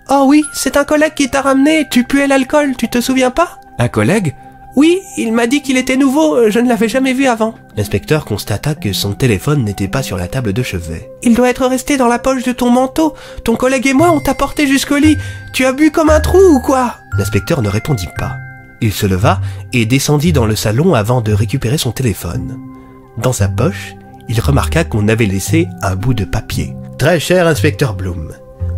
Oh 0.09 0.25
oui, 0.27 0.43
c'est 0.53 0.77
un 0.77 0.85
collègue 0.85 1.13
qui 1.15 1.29
t'a 1.29 1.41
ramené, 1.41 1.87
tu 1.89 2.03
puais 2.03 2.27
l'alcool, 2.27 2.75
tu 2.77 2.89
te 2.89 3.01
souviens 3.01 3.31
pas 3.31 3.59
Un 3.79 3.87
collègue? 3.87 4.33
Oui, 4.75 4.99
il 5.17 5.33
m'a 5.33 5.47
dit 5.47 5.61
qu'il 5.61 5.77
était 5.77 5.97
nouveau, 5.97 6.35
euh, 6.35 6.49
je 6.49 6.59
ne 6.59 6.69
l'avais 6.69 6.87
jamais 6.87 7.13
vu 7.13 7.27
avant. 7.27 7.55
L'inspecteur 7.75 8.23
constata 8.23 8.73
que 8.73 8.93
son 8.93 9.13
téléphone 9.13 9.63
n'était 9.63 9.89
pas 9.89 10.01
sur 10.01 10.17
la 10.17 10.27
table 10.27 10.53
de 10.53 10.63
chevet. 10.63 11.11
Il 11.23 11.35
doit 11.35 11.49
être 11.49 11.65
resté 11.67 11.97
dans 11.97 12.07
la 12.07 12.19
poche 12.19 12.43
de 12.43 12.53
ton 12.53 12.69
manteau. 12.69 13.13
Ton 13.43 13.55
collègue 13.55 13.87
et 13.87 13.93
moi, 13.93 14.11
on 14.11 14.21
t'a 14.21 14.33
porté 14.33 14.67
jusqu'au 14.67 14.97
lit. 14.97 15.17
Tu 15.53 15.65
as 15.65 15.73
bu 15.73 15.91
comme 15.91 16.09
un 16.09 16.21
trou 16.21 16.39
ou 16.39 16.61
quoi? 16.61 16.95
L'inspecteur 17.17 17.61
ne 17.61 17.69
répondit 17.69 18.07
pas. 18.17 18.37
Il 18.81 18.93
se 18.93 19.05
leva 19.05 19.41
et 19.73 19.85
descendit 19.85 20.33
dans 20.33 20.45
le 20.45 20.55
salon 20.55 20.93
avant 20.93 21.21
de 21.21 21.33
récupérer 21.33 21.77
son 21.77 21.91
téléphone. 21.91 22.57
Dans 23.17 23.33
sa 23.33 23.49
poche, 23.49 23.93
il 24.29 24.39
remarqua 24.39 24.85
qu'on 24.85 25.09
avait 25.09 25.25
laissé 25.25 25.67
un 25.81 25.95
bout 25.95 26.13
de 26.13 26.25
papier. 26.25 26.73
Très 26.97 27.19
cher 27.19 27.45
inspecteur 27.45 27.93
Bloom, 27.93 28.31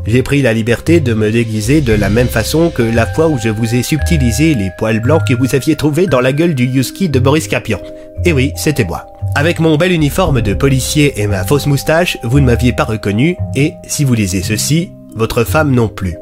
j'ai 0.06 0.22
pris 0.24 0.42
la 0.42 0.54
liberté 0.54 1.00
de 1.00 1.14
me 1.14 1.32
déguiser 1.32 1.82
de 1.82 1.94
la 1.94 2.10
même 2.10 2.28
façon 2.28 2.70
que 2.70 2.84
la 2.84 3.06
fois 3.06 3.28
où 3.28 3.38
je 3.38 3.50
vous 3.50 3.76
ai 3.76 3.84
subtilisé 3.84 4.54
les 4.54 4.70
poils 4.78 5.00
blancs 5.00 5.22
que 5.28 5.34
vous 5.34 5.56
aviez 5.56 5.76
trouvés 5.76 6.08
dans 6.08 6.20
la 6.20 6.34
gueule 6.34 6.56
du 6.56 6.66
Yuski 6.66 7.10
de 7.10 7.20
Boris 7.20 7.48
Capion. 7.48 7.80
Et 8.26 8.34
oui, 8.34 8.52
c'était 8.56 8.84
moi. 8.84 9.08
Avec 9.36 9.60
mon 9.60 9.78
bel 9.78 9.92
uniforme 9.92 10.42
de 10.42 10.54
policier 10.54 11.22
et 11.22 11.28
ma 11.28 11.46
fausse 11.46 11.68
moustache, 11.68 12.18
vous 12.24 12.40
ne 12.40 12.46
m'aviez 12.46 12.74
pas 12.74 12.84
reconnu, 12.84 13.38
et 13.56 13.74
si 13.88 14.04
vous 14.04 14.14
lisez 14.14 14.44
ceci, 14.44 14.92
votre 15.16 15.44
femme 15.44 15.72
non 15.72 15.88
plus. 15.88 16.16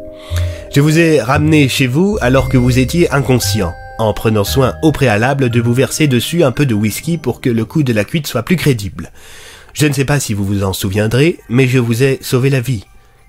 Je 0.73 0.79
vous 0.79 0.99
ai 0.99 1.19
ramené 1.19 1.67
chez 1.67 1.87
vous 1.87 2.17
alors 2.21 2.49
que 2.49 2.57
vous 2.57 2.79
étiez 2.79 3.11
inconscient, 3.11 3.73
en 3.97 4.13
prenant 4.13 4.43
soin 4.43 4.73
au 4.83 4.91
préalable 4.91 5.49
de 5.49 5.59
vous 5.59 5.73
verser 5.73 6.07
dessus 6.07 6.43
un 6.43 6.51
peu 6.51 6.65
de 6.65 6.73
whisky 6.73 7.17
pour 7.17 7.41
que 7.41 7.49
le 7.49 7.65
coup 7.65 7.83
de 7.83 7.93
la 7.93 8.05
cuite 8.05 8.27
soit 8.27 8.43
plus 8.43 8.55
crédible. 8.55 9.11
Je 9.73 9.87
ne 9.87 9.93
sais 9.93 10.05
pas 10.05 10.19
si 10.19 10.33
vous 10.33 10.45
vous 10.45 10.63
en 10.63 10.73
souviendrez, 10.73 11.39
mais 11.49 11.67
je 11.67 11.79
vous 11.79 12.03
ai 12.03 12.19
sauvé 12.21 12.49
la 12.49 12.61
vie. 12.61 12.85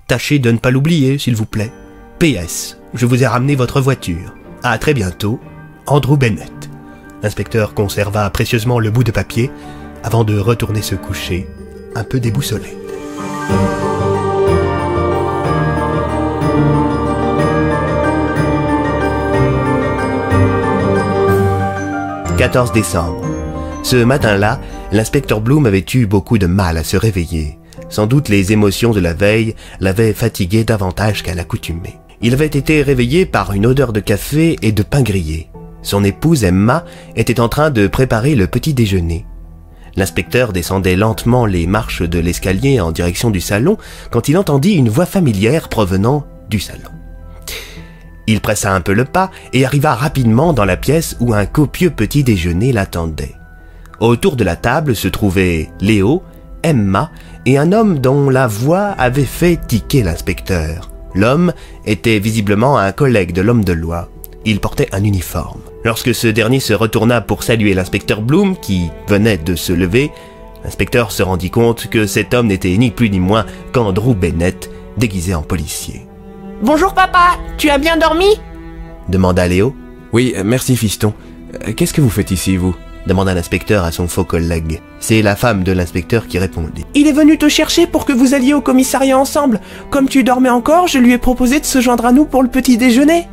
Tâchez 0.07 0.39
de 0.39 0.51
ne 0.51 0.57
pas 0.57 0.71
l'oublier, 0.71 1.17
s'il 1.17 1.35
vous 1.35 1.45
plaît. 1.45 1.71
PS, 2.19 2.77
je 2.93 3.05
vous 3.05 3.23
ai 3.23 3.27
ramené 3.27 3.55
votre 3.55 3.81
voiture. 3.81 4.35
À 4.61 4.77
très 4.77 4.93
bientôt, 4.93 5.39
Andrew 5.87 6.17
Bennett. 6.17 6.69
L'inspecteur 7.21 7.73
conserva 7.73 8.29
précieusement 8.29 8.79
le 8.79 8.91
bout 8.91 9.03
de 9.03 9.11
papier 9.11 9.49
avant 10.03 10.23
de 10.23 10.37
retourner 10.37 10.81
se 10.81 10.95
coucher, 10.95 11.47
un 11.95 12.03
peu 12.03 12.19
déboussolé. 12.19 12.77
14 22.37 22.73
décembre. 22.73 23.21
Ce 23.83 23.95
matin-là, 23.95 24.59
l'inspecteur 24.91 25.39
Bloom 25.39 25.65
avait 25.65 25.85
eu 25.93 26.05
beaucoup 26.05 26.37
de 26.37 26.45
mal 26.45 26.77
à 26.77 26.83
se 26.83 26.97
réveiller. 26.97 27.57
Sans 27.93 28.07
doute 28.07 28.27
les 28.27 28.51
émotions 28.51 28.89
de 28.89 28.99
la 28.99 29.13
veille 29.13 29.53
l'avaient 29.79 30.13
fatigué 30.13 30.63
davantage 30.63 31.21
qu'à 31.21 31.35
l'accoutumée. 31.35 31.99
Il 32.23 32.33
avait 32.33 32.47
été 32.47 32.81
réveillé 32.81 33.27
par 33.27 33.53
une 33.53 33.67
odeur 33.67 33.93
de 33.93 33.99
café 33.99 34.57
et 34.63 34.71
de 34.71 34.81
pain 34.81 35.03
grillé. 35.03 35.51
Son 35.83 36.03
épouse 36.03 36.43
Emma 36.43 36.85
était 37.15 37.39
en 37.39 37.49
train 37.49 37.69
de 37.69 37.85
préparer 37.85 38.33
le 38.33 38.47
petit 38.47 38.73
déjeuner. 38.73 39.27
L'inspecteur 39.95 40.53
descendait 40.53 40.95
lentement 40.95 41.45
les 41.45 41.67
marches 41.67 42.01
de 42.01 42.17
l'escalier 42.17 42.81
en 42.81 42.91
direction 42.91 43.29
du 43.29 43.41
salon 43.41 43.77
quand 44.09 44.27
il 44.27 44.39
entendit 44.39 44.73
une 44.73 44.89
voix 44.89 45.05
familière 45.05 45.69
provenant 45.69 46.25
du 46.49 46.59
salon. 46.59 46.89
Il 48.25 48.41
pressa 48.41 48.73
un 48.73 48.81
peu 48.81 48.93
le 48.93 49.05
pas 49.05 49.29
et 49.53 49.67
arriva 49.67 49.93
rapidement 49.93 50.53
dans 50.53 50.65
la 50.65 50.77
pièce 50.77 51.15
où 51.19 51.35
un 51.35 51.45
copieux 51.45 51.91
petit 51.91 52.23
déjeuner 52.23 52.73
l'attendait. 52.73 53.35
Autour 53.99 54.35
de 54.35 54.43
la 54.43 54.55
table 54.55 54.95
se 54.95 55.07
trouvaient 55.07 55.69
Léo, 55.79 56.23
Emma 56.63 57.11
et 57.45 57.57
un 57.57 57.71
homme 57.71 57.99
dont 57.99 58.29
la 58.29 58.47
voix 58.47 58.87
avait 58.97 59.25
fait 59.25 59.59
tiquer 59.67 60.03
l'inspecteur. 60.03 60.89
L'homme 61.13 61.53
était 61.85 62.19
visiblement 62.19 62.77
un 62.77 62.91
collègue 62.91 63.33
de 63.33 63.41
l'homme 63.41 63.63
de 63.63 63.73
loi. 63.73 64.09
Il 64.45 64.59
portait 64.59 64.89
un 64.93 65.03
uniforme. 65.03 65.61
Lorsque 65.83 66.15
ce 66.15 66.27
dernier 66.27 66.59
se 66.59 66.73
retourna 66.73 67.21
pour 67.21 67.43
saluer 67.43 67.73
l'inspecteur 67.73 68.21
Bloom, 68.21 68.57
qui 68.57 68.89
venait 69.07 69.37
de 69.37 69.55
se 69.55 69.73
lever, 69.73 70.11
l'inspecteur 70.63 71.11
se 71.11 71.23
rendit 71.23 71.49
compte 71.51 71.87
que 71.87 72.07
cet 72.07 72.33
homme 72.33 72.47
n'était 72.47 72.75
ni 72.77 72.89
plus 72.91 73.09
ni 73.09 73.19
moins 73.19 73.45
qu'Andrew 73.73 74.15
Bennett, 74.15 74.69
déguisé 74.97 75.35
en 75.35 75.41
policier. 75.43 76.05
Bonjour 76.61 76.93
papa, 76.93 77.37
tu 77.57 77.69
as 77.69 77.77
bien 77.77 77.97
dormi? 77.97 78.39
demanda 79.09 79.47
Léo. 79.47 79.75
Oui, 80.13 80.33
merci 80.45 80.75
fiston. 80.77 81.13
Euh, 81.67 81.73
Qu'est-ce 81.73 81.93
que 81.93 82.01
vous 82.01 82.09
faites 82.09 82.31
ici, 82.31 82.55
vous? 82.55 82.75
Demanda 83.07 83.33
l'inspecteur 83.33 83.83
à 83.83 83.91
son 83.91 84.07
faux 84.07 84.23
collègue. 84.23 84.81
C'est 84.99 85.21
la 85.21 85.35
femme 85.35 85.63
de 85.63 85.71
l'inspecteur 85.71 86.27
qui 86.27 86.39
répondit. 86.39 86.85
Il 86.95 87.07
est 87.07 87.11
venu 87.13 87.37
te 87.37 87.49
chercher 87.49 87.87
pour 87.87 88.05
que 88.05 88.13
vous 88.13 88.33
alliez 88.33 88.53
au 88.53 88.61
commissariat 88.61 89.17
ensemble. 89.17 89.59
Comme 89.89 90.07
tu 90.09 90.23
dormais 90.23 90.49
encore, 90.49 90.87
je 90.87 90.99
lui 90.99 91.13
ai 91.13 91.17
proposé 91.17 91.59
de 91.59 91.65
se 91.65 91.81
joindre 91.81 92.05
à 92.05 92.11
nous 92.11 92.25
pour 92.25 92.43
le 92.43 92.49
petit 92.49 92.77
déjeuner. 92.77 93.27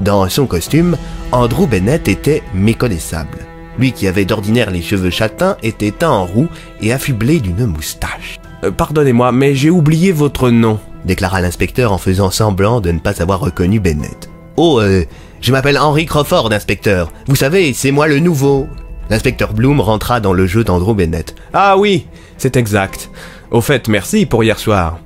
Dans 0.00 0.28
son 0.28 0.46
costume, 0.46 0.96
Andrew 1.32 1.66
Bennett 1.66 2.06
était 2.08 2.42
méconnaissable. 2.54 3.38
Lui 3.78 3.92
qui 3.92 4.06
avait 4.08 4.24
d'ordinaire 4.24 4.70
les 4.70 4.82
cheveux 4.82 5.10
châtains 5.10 5.56
était 5.62 5.90
teint 5.90 6.10
en 6.10 6.24
roux 6.24 6.48
et 6.80 6.92
affublé 6.92 7.40
d'une 7.40 7.66
moustache. 7.66 8.38
Euh, 8.64 8.70
Pardonnez-moi, 8.70 9.32
mais 9.32 9.54
j'ai 9.54 9.70
oublié 9.70 10.12
votre 10.12 10.50
nom. 10.50 10.78
déclara 11.04 11.40
l'inspecteur 11.40 11.92
en 11.92 11.98
faisant 11.98 12.30
semblant 12.30 12.80
de 12.80 12.90
ne 12.90 12.98
pas 12.98 13.20
avoir 13.22 13.40
reconnu 13.40 13.80
Bennett. 13.80 14.28
Oh, 14.56 14.80
euh, 14.80 15.04
je 15.42 15.52
m'appelle 15.52 15.78
Henry 15.78 16.06
Crawford, 16.06 16.52
inspecteur. 16.52 17.12
Vous 17.26 17.36
savez, 17.36 17.72
c'est 17.74 17.90
moi 17.90 18.06
le 18.06 18.18
nouveau. 18.18 18.66
L'inspecteur 19.08 19.52
Bloom 19.52 19.80
rentra 19.80 20.20
dans 20.20 20.32
le 20.32 20.46
jeu 20.46 20.64
d'Andrew 20.64 20.94
Bennett. 20.94 21.34
Ah 21.52 21.76
oui, 21.76 22.06
c'est 22.38 22.56
exact. 22.56 23.10
Au 23.50 23.60
fait, 23.60 23.88
merci 23.88 24.26
pour 24.26 24.42
hier 24.42 24.58
soir. 24.58 24.98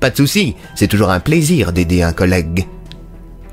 Pas 0.00 0.10
de 0.10 0.16
souci, 0.16 0.54
c'est 0.74 0.88
toujours 0.88 1.10
un 1.10 1.20
plaisir 1.20 1.72
d'aider 1.72 2.02
un 2.02 2.12
collègue. 2.12 2.66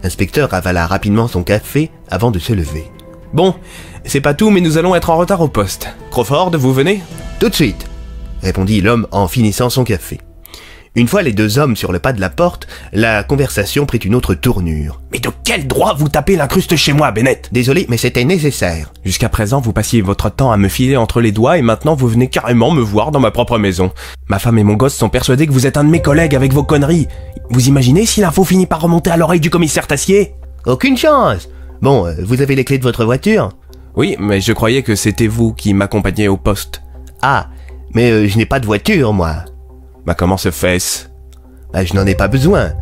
L'inspecteur 0.03 0.53
avala 0.53 0.85
rapidement 0.85 1.27
son 1.27 1.43
café 1.43 1.89
avant 2.09 2.31
de 2.31 2.39
se 2.39 2.53
lever. 2.53 2.91
Bon, 3.33 3.55
c'est 4.03 4.21
pas 4.21 4.33
tout, 4.33 4.49
mais 4.49 4.61
nous 4.61 4.77
allons 4.77 4.95
être 4.95 5.09
en 5.09 5.17
retard 5.17 5.41
au 5.41 5.47
poste. 5.47 5.89
Crawford, 6.11 6.51
vous 6.57 6.73
venez? 6.73 7.01
Tout 7.39 7.49
de 7.49 7.55
suite, 7.55 7.87
répondit 8.41 8.81
l'homme 8.81 9.07
en 9.11 9.27
finissant 9.27 9.69
son 9.69 9.83
café. 9.83 10.19
Une 10.97 11.09
fois 11.09 11.23
les 11.23 11.33
deux 11.33 11.59
hommes 11.59 11.75
sur 11.75 11.91
le 11.91 11.99
pas 11.99 12.13
de 12.13 12.21
la 12.21 12.29
porte, 12.29 12.67
la 12.93 13.23
conversation 13.23 13.85
prit 13.85 13.97
une 13.97 14.15
autre 14.15 14.33
tournure. 14.33 15.01
Mais 15.11 15.19
de 15.19 15.29
quel 15.43 15.67
droit 15.67 15.93
vous 15.93 16.07
tapez 16.07 16.37
l'incruste 16.37 16.77
chez 16.77 16.93
moi, 16.93 17.11
Bennett? 17.11 17.49
Désolé, 17.51 17.85
mais 17.89 17.97
c'était 17.97 18.23
nécessaire. 18.23 18.93
Jusqu'à 19.03 19.27
présent, 19.27 19.59
vous 19.59 19.73
passiez 19.73 20.01
votre 20.01 20.29
temps 20.29 20.53
à 20.53 20.57
me 20.57 20.69
filer 20.69 20.95
entre 20.95 21.19
les 21.19 21.33
doigts 21.33 21.57
et 21.57 21.61
maintenant 21.61 21.95
vous 21.95 22.07
venez 22.07 22.29
carrément 22.29 22.71
me 22.71 22.81
voir 22.81 23.11
dans 23.11 23.19
ma 23.19 23.31
propre 23.31 23.57
maison. 23.57 23.91
Ma 24.29 24.39
femme 24.39 24.57
et 24.57 24.63
mon 24.63 24.75
gosse 24.75 24.95
sont 24.95 25.09
persuadés 25.09 25.47
que 25.47 25.51
vous 25.51 25.67
êtes 25.67 25.75
un 25.75 25.83
de 25.83 25.89
mes 25.89 26.01
collègues 26.01 26.33
avec 26.33 26.53
vos 26.53 26.63
conneries. 26.63 27.09
Vous 27.49 27.67
imaginez 27.67 28.05
si 28.05 28.21
l'info 28.21 28.45
finit 28.45 28.65
par 28.65 28.79
remonter 28.79 29.09
à 29.09 29.17
l'oreille 29.17 29.41
du 29.41 29.49
commissaire 29.49 29.87
Tassier? 29.87 30.33
Aucune 30.65 30.97
chance. 30.97 31.49
Bon, 31.81 32.07
euh, 32.07 32.13
vous 32.23 32.41
avez 32.41 32.55
les 32.55 32.63
clés 32.63 32.77
de 32.77 32.83
votre 32.83 33.03
voiture? 33.03 33.49
Oui, 33.97 34.15
mais 34.17 34.39
je 34.39 34.53
croyais 34.53 34.81
que 34.81 34.95
c'était 34.95 35.27
vous 35.27 35.53
qui 35.53 35.73
m'accompagniez 35.73 36.29
au 36.29 36.37
poste. 36.37 36.81
Ah, 37.21 37.49
mais 37.93 38.11
euh, 38.11 38.27
je 38.29 38.37
n'ai 38.37 38.45
pas 38.45 38.61
de 38.61 38.65
voiture, 38.65 39.11
moi. 39.11 39.43
Bah 40.05 40.13
comment 40.13 40.37
se 40.37 40.51
fait-ce? 40.51 41.07
Bah, 41.73 41.83
je 41.83 41.93
n'en 41.93 42.05
ai 42.05 42.15
pas 42.15 42.27
besoin. 42.27 42.73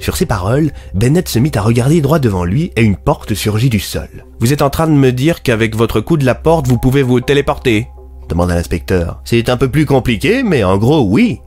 Sur 0.00 0.16
ces 0.16 0.26
paroles, 0.26 0.70
Bennett 0.94 1.28
se 1.28 1.38
mit 1.38 1.52
à 1.54 1.62
regarder 1.62 2.00
droit 2.00 2.18
devant 2.18 2.44
lui 2.44 2.72
et 2.76 2.82
une 2.82 2.96
porte 2.96 3.34
surgit 3.34 3.70
du 3.70 3.80
sol. 3.80 4.08
Vous 4.40 4.52
êtes 4.52 4.62
en 4.62 4.70
train 4.70 4.86
de 4.86 4.92
me 4.92 5.12
dire 5.12 5.42
qu'avec 5.42 5.74
votre 5.74 6.00
coup 6.00 6.16
de 6.16 6.24
la 6.24 6.34
porte, 6.34 6.66
vous 6.66 6.78
pouvez 6.78 7.02
vous 7.02 7.20
téléporter? 7.20 7.88
demanda 8.28 8.54
l'inspecteur. 8.54 9.20
C'est 9.24 9.48
un 9.48 9.56
peu 9.56 9.70
plus 9.70 9.86
compliqué, 9.86 10.42
mais 10.42 10.62
en 10.62 10.76
gros, 10.76 11.00
oui, 11.00 11.40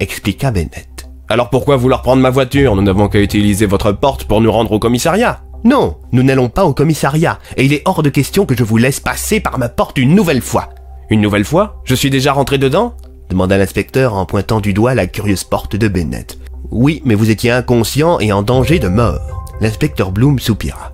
expliqua 0.00 0.50
Bennett. 0.50 1.08
Alors 1.28 1.48
pourquoi 1.48 1.76
vouloir 1.76 2.02
prendre 2.02 2.20
ma 2.20 2.30
voiture? 2.30 2.74
Nous 2.74 2.82
n'avons 2.82 3.08
qu'à 3.08 3.20
utiliser 3.20 3.66
votre 3.66 3.92
porte 3.92 4.24
pour 4.24 4.40
nous 4.40 4.50
rendre 4.52 4.72
au 4.72 4.78
commissariat. 4.78 5.42
Non, 5.64 5.96
nous 6.12 6.22
n'allons 6.22 6.48
pas 6.50 6.64
au 6.66 6.74
commissariat, 6.74 7.38
et 7.56 7.64
il 7.64 7.72
est 7.72 7.82
hors 7.86 8.02
de 8.02 8.10
question 8.10 8.44
que 8.44 8.56
je 8.56 8.64
vous 8.64 8.76
laisse 8.76 9.00
passer 9.00 9.40
par 9.40 9.58
ma 9.58 9.68
porte 9.68 9.96
une 9.96 10.14
nouvelle 10.14 10.42
fois. 10.42 10.70
Une 11.08 11.20
nouvelle 11.20 11.44
fois? 11.44 11.80
Je 11.84 11.94
suis 11.94 12.10
déjà 12.10 12.32
rentré 12.32 12.58
dedans? 12.58 12.94
Demanda 13.30 13.58
l'inspecteur 13.58 14.14
en 14.14 14.26
pointant 14.26 14.60
du 14.60 14.72
doigt 14.72 14.94
la 14.94 15.06
curieuse 15.06 15.44
porte 15.44 15.76
de 15.76 15.88
Bennett. 15.88 16.38
Oui, 16.70 17.02
mais 17.04 17.14
vous 17.14 17.30
étiez 17.30 17.50
inconscient 17.50 18.18
et 18.20 18.32
en 18.32 18.42
danger 18.42 18.78
de 18.78 18.88
mort. 18.88 19.44
L'inspecteur 19.60 20.12
Bloom 20.12 20.38
soupira. 20.38 20.92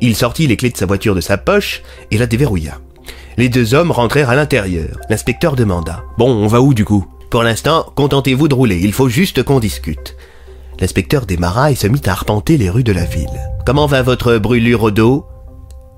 Il 0.00 0.14
sortit 0.14 0.46
les 0.46 0.56
clés 0.56 0.70
de 0.70 0.76
sa 0.76 0.86
voiture 0.86 1.14
de 1.14 1.20
sa 1.20 1.38
poche 1.38 1.82
et 2.10 2.18
la 2.18 2.26
déverrouilla. 2.26 2.78
Les 3.36 3.48
deux 3.48 3.74
hommes 3.74 3.90
rentrèrent 3.90 4.30
à 4.30 4.36
l'intérieur. 4.36 4.98
L'inspecteur 5.10 5.56
demanda. 5.56 6.04
Bon, 6.18 6.30
on 6.30 6.46
va 6.46 6.60
où 6.60 6.74
du 6.74 6.84
coup? 6.84 7.06
Pour 7.30 7.42
l'instant, 7.42 7.86
contentez-vous 7.94 8.48
de 8.48 8.54
rouler, 8.54 8.80
il 8.82 8.92
faut 8.92 9.08
juste 9.08 9.42
qu'on 9.42 9.60
discute. 9.60 10.16
L'inspecteur 10.80 11.26
démarra 11.26 11.70
et 11.70 11.74
se 11.74 11.86
mit 11.86 12.00
à 12.06 12.12
arpenter 12.12 12.56
les 12.56 12.70
rues 12.70 12.84
de 12.84 12.92
la 12.92 13.04
ville. 13.04 13.26
Comment 13.66 13.86
va 13.86 14.02
votre 14.02 14.38
brûlure 14.38 14.84
au 14.84 14.90
dos? 14.90 15.26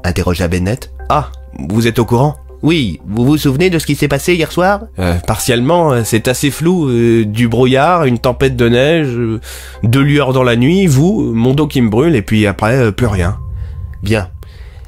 interrogea 0.03 0.49
Bennett. 0.49 0.91
Ah, 1.09 1.31
vous 1.69 1.87
êtes 1.87 1.99
au 1.99 2.05
courant? 2.05 2.37
Oui, 2.63 3.01
vous 3.07 3.25
vous 3.25 3.39
souvenez 3.39 3.71
de 3.71 3.79
ce 3.79 3.87
qui 3.87 3.95
s'est 3.95 4.09
passé 4.09 4.35
hier 4.35 4.53
soir? 4.53 4.83
Euh, 4.99 5.15
partiellement, 5.27 5.93
euh, 5.93 6.03
c'est 6.05 6.29
assez 6.29 6.51
flou. 6.51 6.89
euh, 6.89 7.25
du 7.25 7.49
brouillard, 7.49 8.05
une 8.05 8.19
tempête 8.19 8.57
de 8.57 8.69
neige, 8.69 9.09
euh, 9.09 9.41
deux 9.83 10.03
lueurs 10.03 10.33
dans 10.33 10.43
la 10.43 10.57
nuit, 10.57 10.87
vous, 10.87 11.33
mon 11.35 11.55
dos 11.55 11.67
qui 11.67 11.81
me 11.81 11.89
brûle, 11.89 12.15
et 12.15 12.23
puis 12.23 12.47
après, 12.47 12.77
euh, 12.77 12.93
plus 12.93 13.07
rien. 13.07 13.39
Bien. 14.03 14.29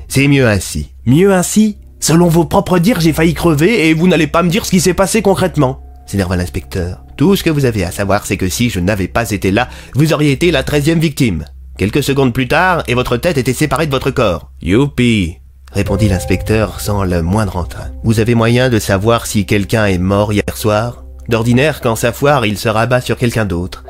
C'est 0.08 0.28
mieux 0.28 0.46
ainsi. 0.46 0.90
Mieux 1.06 1.32
ainsi? 1.32 1.78
Selon 2.00 2.28
vos 2.28 2.44
propres 2.44 2.78
dires, 2.78 3.00
j'ai 3.00 3.12
failli 3.12 3.32
crever, 3.32 3.88
et 3.88 3.94
vous 3.94 4.08
n'allez 4.08 4.26
pas 4.26 4.42
me 4.42 4.50
dire 4.50 4.66
ce 4.66 4.70
qui 4.70 4.80
s'est 4.80 4.92
passé 4.94 5.22
concrètement. 5.22 5.80
s'énerva 6.06 6.36
l'inspecteur. 6.36 7.04
Tout 7.16 7.36
ce 7.36 7.42
que 7.42 7.50
vous 7.50 7.64
avez 7.64 7.84
à 7.84 7.90
savoir, 7.90 8.26
c'est 8.26 8.36
que 8.36 8.48
si 8.48 8.68
je 8.68 8.80
n'avais 8.80 9.08
pas 9.08 9.30
été 9.30 9.50
là, 9.50 9.68
vous 9.94 10.12
auriez 10.12 10.32
été 10.32 10.50
la 10.50 10.62
treizième 10.62 10.98
victime. 10.98 11.44
Quelques 11.78 12.02
secondes 12.02 12.34
plus 12.34 12.48
tard, 12.48 12.82
et 12.86 12.94
votre 12.94 13.16
tête 13.16 13.38
était 13.38 13.52
séparée 13.54 13.86
de 13.86 13.92
votre 13.92 14.10
corps. 14.10 14.50
Youpi 14.60 15.38
Répondit 15.72 16.08
l'inspecteur 16.08 16.80
sans 16.80 17.04
le 17.04 17.22
moindre 17.22 17.56
entrain. 17.56 17.90
Vous 18.04 18.20
avez 18.20 18.34
moyen 18.34 18.68
de 18.68 18.78
savoir 18.78 19.26
si 19.26 19.46
quelqu'un 19.46 19.86
est 19.86 19.98
mort 19.98 20.32
hier 20.32 20.54
soir? 20.54 21.04
D'ordinaire, 21.28 21.80
quand 21.80 21.96
ça 21.96 22.12
foire, 22.12 22.44
il 22.44 22.58
se 22.58 22.68
rabat 22.68 23.00
sur 23.00 23.16
quelqu'un 23.16 23.46
d'autre. 23.46 23.84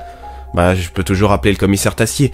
Bah, 0.55 0.75
je 0.75 0.91
peux 0.91 1.03
toujours 1.03 1.33
appeler 1.33 1.53
le 1.53 1.59
commissaire 1.59 1.97
Tassier. 1.97 2.31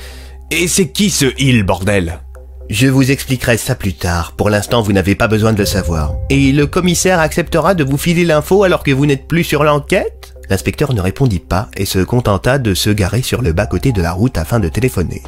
Et 0.50 0.68
c'est 0.68 0.88
qui 0.88 1.08
ce 1.08 1.26
il, 1.38 1.62
bordel? 1.62 2.20
Je 2.68 2.88
vous 2.88 3.10
expliquerai 3.10 3.56
ça 3.56 3.74
plus 3.74 3.94
tard. 3.94 4.32
Pour 4.32 4.50
l'instant, 4.50 4.82
vous 4.82 4.92
n'avez 4.92 5.14
pas 5.14 5.28
besoin 5.28 5.54
de 5.54 5.58
le 5.58 5.64
savoir. 5.64 6.16
Et 6.28 6.52
le 6.52 6.66
commissaire 6.66 7.20
acceptera 7.20 7.74
de 7.74 7.84
vous 7.84 7.96
filer 7.96 8.26
l'info 8.26 8.64
alors 8.64 8.82
que 8.82 8.90
vous 8.90 9.06
n'êtes 9.06 9.26
plus 9.26 9.44
sur 9.44 9.64
l'enquête? 9.64 10.34
L'inspecteur 10.50 10.92
ne 10.92 11.00
répondit 11.00 11.38
pas 11.38 11.68
et 11.76 11.86
se 11.86 12.00
contenta 12.00 12.58
de 12.58 12.74
se 12.74 12.90
garer 12.90 13.22
sur 13.22 13.40
le 13.40 13.52
bas-côté 13.52 13.92
de 13.92 14.02
la 14.02 14.12
route 14.12 14.36
afin 14.36 14.60
de 14.60 14.68
téléphoner. 14.68 15.22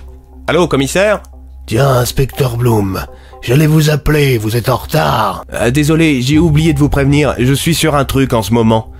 Allô, 0.47 0.66
commissaire? 0.68 1.23
Tiens, 1.70 1.99
inspecteur 1.99 2.57
Bloom, 2.57 2.99
j'allais 3.42 3.68
vous 3.68 3.90
appeler, 3.90 4.39
vous 4.39 4.57
êtes 4.57 4.68
en 4.68 4.74
retard. 4.74 5.44
Euh, 5.52 5.70
Désolé, 5.70 6.20
j'ai 6.20 6.36
oublié 6.36 6.73
de 6.73 6.81
vous 6.81 6.89
prévenir, 6.89 7.36
je 7.39 7.52
suis 7.52 7.76
sur 7.76 7.94
un 7.94 8.05
truc 8.05 8.32
en 8.32 8.42
ce 8.42 8.52
moment. 8.52 8.90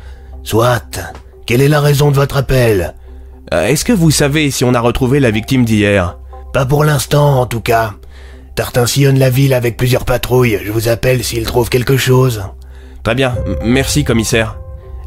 Soit. 0.45 1.01
Quelle 1.47 1.63
est 1.63 1.69
la 1.69 1.81
raison 1.81 2.13
de 2.13 2.15
votre 2.15 2.37
appel? 2.37 2.95
Euh, 3.53 3.67
Est-ce 3.67 3.85
que 3.85 3.93
vous 3.93 4.13
savez 4.13 4.53
si 4.53 4.65
on 4.65 4.73
a 4.75 4.79
retrouvé 4.81 5.19
la 5.19 5.33
victime 5.33 5.65
d'hier? 5.65 6.17
Pas 6.53 6.65
pour 6.65 6.85
l'instant, 6.85 7.41
en 7.41 7.47
tout 7.47 7.61
cas. 7.61 7.95
Tartin 8.55 8.87
sillonne 8.87 9.19
la 9.19 9.31
ville 9.31 9.53
avec 9.53 9.77
plusieurs 9.77 10.05
patrouilles. 10.05 10.61
Je 10.65 10.71
vous 10.71 10.87
appelle 10.87 11.25
s'il 11.25 11.43
trouve 11.47 11.71
quelque 11.71 11.97
chose. 11.97 12.41
Très 13.03 13.17
bien, 13.17 13.35
m- 13.47 13.57
merci 13.65 14.05
commissaire. 14.05 14.61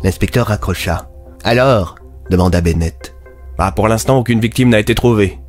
L'inspecteur 0.03 0.47
raccrocha. 0.47 1.07
Alors? 1.45 1.95
demanda 2.29 2.59
Bennett. 2.59 3.15
Bah, 3.57 3.71
pour 3.73 3.87
l'instant, 3.87 4.17
aucune 4.17 4.41
victime 4.41 4.67
n'a 4.67 4.79
été 4.79 4.95
trouvée. 4.95 5.39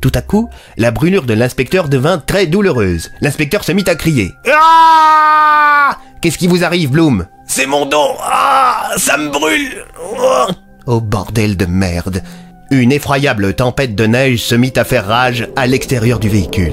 Tout 0.00 0.12
à 0.14 0.22
coup, 0.22 0.48
la 0.76 0.90
brûlure 0.90 1.24
de 1.24 1.34
l'inspecteur 1.34 1.88
devint 1.88 2.18
très 2.18 2.46
douloureuse. 2.46 3.10
L'inspecteur 3.20 3.64
se 3.64 3.72
mit 3.72 3.84
à 3.88 3.94
crier. 3.96 4.32
Ah 4.52 5.96
Qu'est-ce 6.20 6.38
qui 6.38 6.46
vous 6.46 6.64
arrive, 6.64 6.90
Bloom? 6.90 7.26
C'est 7.46 7.66
mon 7.66 7.86
dos 7.86 8.14
Ah 8.22 8.90
Ça 8.96 9.16
me 9.16 9.28
brûle 9.30 9.84
Oh. 10.00 10.46
Oh 10.86 11.00
bordel 11.00 11.56
de 11.56 11.66
merde 11.66 12.22
Une 12.70 12.92
effroyable 12.92 13.54
tempête 13.54 13.94
de 13.94 14.06
neige 14.06 14.42
se 14.42 14.54
mit 14.54 14.72
à 14.76 14.84
faire 14.84 15.06
rage 15.06 15.48
à 15.56 15.66
l'extérieur 15.66 16.18
du 16.18 16.28
véhicule. 16.28 16.72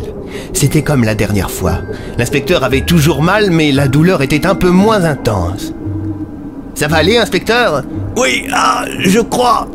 C'était 0.53 0.83
comme 0.83 1.03
la 1.03 1.15
dernière 1.15 1.49
fois. 1.51 1.79
L'inspecteur 2.17 2.63
avait 2.63 2.81
toujours 2.85 3.21
mal, 3.23 3.49
mais 3.51 3.71
la 3.71 3.87
douleur 3.87 4.21
était 4.21 4.45
un 4.45 4.55
peu 4.55 4.69
moins 4.69 5.03
intense. 5.03 5.73
Ça 6.75 6.87
va 6.87 6.97
aller, 6.97 7.17
inspecteur? 7.17 7.83
Oui, 8.17 8.47
ah, 8.53 8.85
je 8.99 9.19
crois 9.19 9.67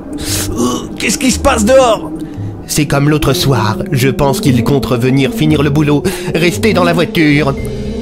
Euh, 0.51 0.89
Qu'est-ce 0.99 1.19
qui 1.19 1.31
se 1.31 1.39
passe 1.39 1.65
dehors? 1.65 2.11
C'est 2.71 2.87
comme 2.87 3.11
l'autre 3.11 3.33
soir. 3.33 3.79
Je 3.91 4.09
pense 4.09 4.41
qu'il 4.41 4.63
compte 4.63 4.87
revenir 4.87 5.33
finir 5.33 5.65
le 5.65 5.71
boulot. 5.71 6.05
Restez 6.37 6.73
dans 6.73 6.85
la 6.85 6.93
voiture. 6.93 7.53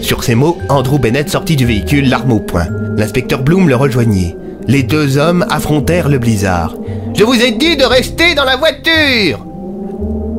Sur 0.02 0.22
ces 0.22 0.34
mots, 0.34 0.58
Andrew 0.68 0.98
Bennett 0.98 1.30
sortit 1.30 1.56
du 1.56 1.64
véhicule, 1.64 2.10
l'arme 2.10 2.32
au 2.32 2.38
poing. 2.38 2.66
L'inspecteur 2.98 3.42
Bloom 3.42 3.70
le 3.70 3.76
rejoignit. 3.76 4.36
Les 4.66 4.82
deux 4.82 5.16
hommes 5.16 5.46
affrontèrent 5.48 6.10
le 6.10 6.18
blizzard. 6.18 6.74
Je 7.16 7.24
vous 7.24 7.42
ai 7.42 7.52
dit 7.52 7.78
de 7.78 7.84
rester 7.84 8.34
dans 8.34 8.44
la 8.44 8.56
voiture 8.56 9.47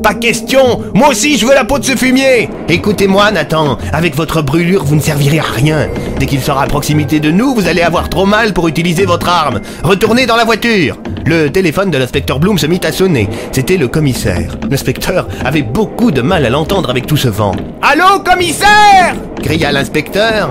Pas 0.02 0.14
question 0.14 0.80
Moi 0.94 1.08
aussi, 1.08 1.36
je 1.36 1.44
veux 1.44 1.54
la 1.54 1.64
peau 1.64 1.78
de 1.78 1.84
ce 1.84 1.94
fumier 1.94 2.48
Écoutez-moi, 2.68 3.30
Nathan. 3.32 3.76
Avec 3.92 4.16
votre 4.16 4.40
brûlure, 4.40 4.82
vous 4.84 4.94
ne 4.94 5.00
servirez 5.00 5.40
à 5.40 5.44
rien. 5.44 5.88
Dès 6.18 6.26
qu'il 6.26 6.40
sera 6.40 6.62
à 6.62 6.66
proximité 6.66 7.20
de 7.20 7.30
nous, 7.30 7.54
vous 7.54 7.68
allez 7.68 7.82
avoir 7.82 8.08
trop 8.08 8.24
mal 8.24 8.54
pour 8.54 8.68
utiliser 8.68 9.04
votre 9.04 9.28
arme. 9.28 9.60
Retournez 9.82 10.24
dans 10.24 10.36
la 10.36 10.44
voiture. 10.44 10.96
Le 11.26 11.48
téléphone 11.50 11.90
de 11.90 11.98
l'inspecteur 11.98 12.40
Bloom 12.40 12.58
se 12.58 12.66
mit 12.66 12.80
à 12.82 12.92
sonner. 12.92 13.28
C'était 13.52 13.76
le 13.76 13.88
commissaire. 13.88 14.56
L'inspecteur 14.70 15.28
avait 15.44 15.62
beaucoup 15.62 16.10
de 16.10 16.22
mal 16.22 16.46
à 16.46 16.50
l'entendre 16.50 16.88
avec 16.88 17.06
tout 17.06 17.18
ce 17.18 17.28
vent. 17.28 17.54
Allô, 17.82 18.20
commissaire 18.24 19.14
Cria 19.42 19.70
l'inspecteur. 19.70 20.50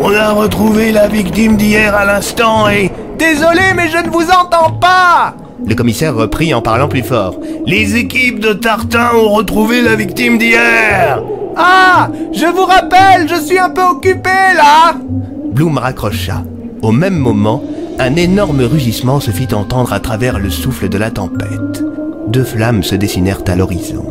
On 0.00 0.14
a 0.14 0.30
retrouvé 0.30 0.92
la 0.92 1.08
victime 1.08 1.56
d'hier 1.56 1.94
à 1.94 2.04
l'instant 2.04 2.68
et... 2.68 2.90
Désolé, 3.18 3.62
mais 3.76 3.88
je 3.88 3.98
ne 3.98 4.10
vous 4.10 4.28
entends 4.28 4.72
pas 4.72 5.34
Le 5.66 5.74
commissaire 5.74 6.14
reprit 6.14 6.52
en 6.54 6.62
parlant 6.62 6.88
plus 6.88 7.02
fort. 7.02 7.36
Les 7.66 7.96
équipes 7.96 8.40
de 8.40 8.52
Tartin 8.52 9.10
ont 9.16 9.30
retrouvé 9.30 9.82
la 9.82 9.96
victime 9.96 10.38
d'hier 10.38 11.22
Ah 11.56 12.10
Je 12.32 12.46
vous 12.46 12.64
rappelle, 12.64 13.28
je 13.28 13.40
suis 13.40 13.58
un 13.58 13.70
peu 13.70 13.82
occupé, 13.82 14.30
là 14.56 14.94
Bloom 15.52 15.78
raccrocha. 15.78 16.42
Au 16.82 16.92
même 16.92 17.16
moment, 17.16 17.62
un 17.98 18.16
énorme 18.16 18.62
rugissement 18.62 19.20
se 19.20 19.30
fit 19.30 19.54
entendre 19.54 19.92
à 19.92 20.00
travers 20.00 20.38
le 20.38 20.50
souffle 20.50 20.88
de 20.88 20.98
la 20.98 21.10
tempête. 21.10 21.82
Deux 22.28 22.44
flammes 22.44 22.82
se 22.82 22.94
dessinèrent 22.94 23.42
à 23.46 23.54
l'horizon. 23.54 24.04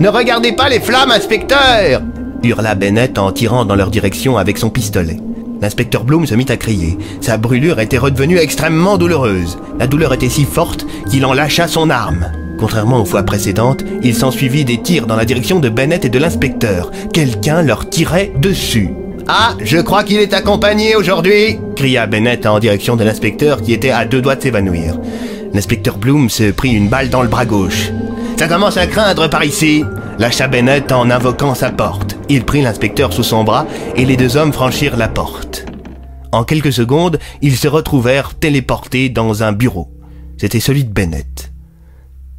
Ne 0.00 0.08
regardez 0.08 0.52
pas 0.52 0.68
les 0.68 0.80
flammes, 0.80 1.10
inspecteur 1.10 2.02
hurla 2.42 2.74
Bennett 2.74 3.18
en 3.18 3.32
tirant 3.32 3.64
dans 3.64 3.76
leur 3.76 3.90
direction 3.90 4.36
avec 4.36 4.58
son 4.58 4.70
pistolet. 4.70 5.18
L'inspecteur 5.62 6.02
Bloom 6.02 6.26
se 6.26 6.34
mit 6.34 6.46
à 6.48 6.56
crier. 6.56 6.98
Sa 7.20 7.36
brûlure 7.36 7.78
était 7.78 7.96
redevenue 7.96 8.36
extrêmement 8.36 8.98
douloureuse. 8.98 9.58
La 9.78 9.86
douleur 9.86 10.12
était 10.12 10.28
si 10.28 10.44
forte 10.44 10.84
qu'il 11.08 11.24
en 11.24 11.32
lâcha 11.32 11.68
son 11.68 11.88
arme. 11.88 12.32
Contrairement 12.58 13.00
aux 13.00 13.04
fois 13.04 13.22
précédentes, 13.22 13.84
il 14.02 14.14
s'ensuivit 14.14 14.64
des 14.64 14.82
tirs 14.82 15.06
dans 15.06 15.14
la 15.14 15.24
direction 15.24 15.60
de 15.60 15.68
Bennett 15.68 16.04
et 16.04 16.08
de 16.08 16.18
l'inspecteur. 16.18 16.90
Quelqu'un 17.12 17.62
leur 17.62 17.88
tirait 17.88 18.32
dessus. 18.38 18.90
Ah, 19.28 19.54
je 19.62 19.78
crois 19.78 20.02
qu'il 20.02 20.18
est 20.18 20.34
accompagné 20.34 20.96
aujourd'hui 20.96 21.58
cria 21.76 22.06
Bennett 22.06 22.44
en 22.44 22.58
direction 22.58 22.96
de 22.96 23.04
l'inspecteur 23.04 23.62
qui 23.62 23.72
était 23.72 23.90
à 23.90 24.04
deux 24.04 24.20
doigts 24.20 24.34
de 24.34 24.42
s'évanouir. 24.42 24.98
L'inspecteur 25.54 25.96
Bloom 25.96 26.28
se 26.28 26.50
prit 26.50 26.72
une 26.72 26.88
balle 26.88 27.08
dans 27.08 27.22
le 27.22 27.28
bras 27.28 27.46
gauche. 27.46 27.92
Ça 28.36 28.48
commence 28.48 28.76
à 28.76 28.88
craindre 28.88 29.30
par 29.30 29.44
ici 29.44 29.84
lâcha 30.22 30.46
Bennett 30.46 30.92
en 30.92 31.10
invoquant 31.10 31.56
sa 31.56 31.72
porte. 31.72 32.16
Il 32.28 32.44
prit 32.44 32.62
l'inspecteur 32.62 33.12
sous 33.12 33.24
son 33.24 33.42
bras 33.42 33.66
et 33.96 34.04
les 34.04 34.16
deux 34.16 34.36
hommes 34.36 34.52
franchirent 34.52 34.96
la 34.96 35.08
porte. 35.08 35.66
En 36.30 36.44
quelques 36.44 36.72
secondes, 36.72 37.18
ils 37.40 37.56
se 37.56 37.66
retrouvèrent 37.66 38.36
téléportés 38.36 39.08
dans 39.08 39.42
un 39.42 39.50
bureau. 39.50 39.90
C'était 40.38 40.60
celui 40.60 40.84
de 40.84 40.92
Bennett. 40.92 41.52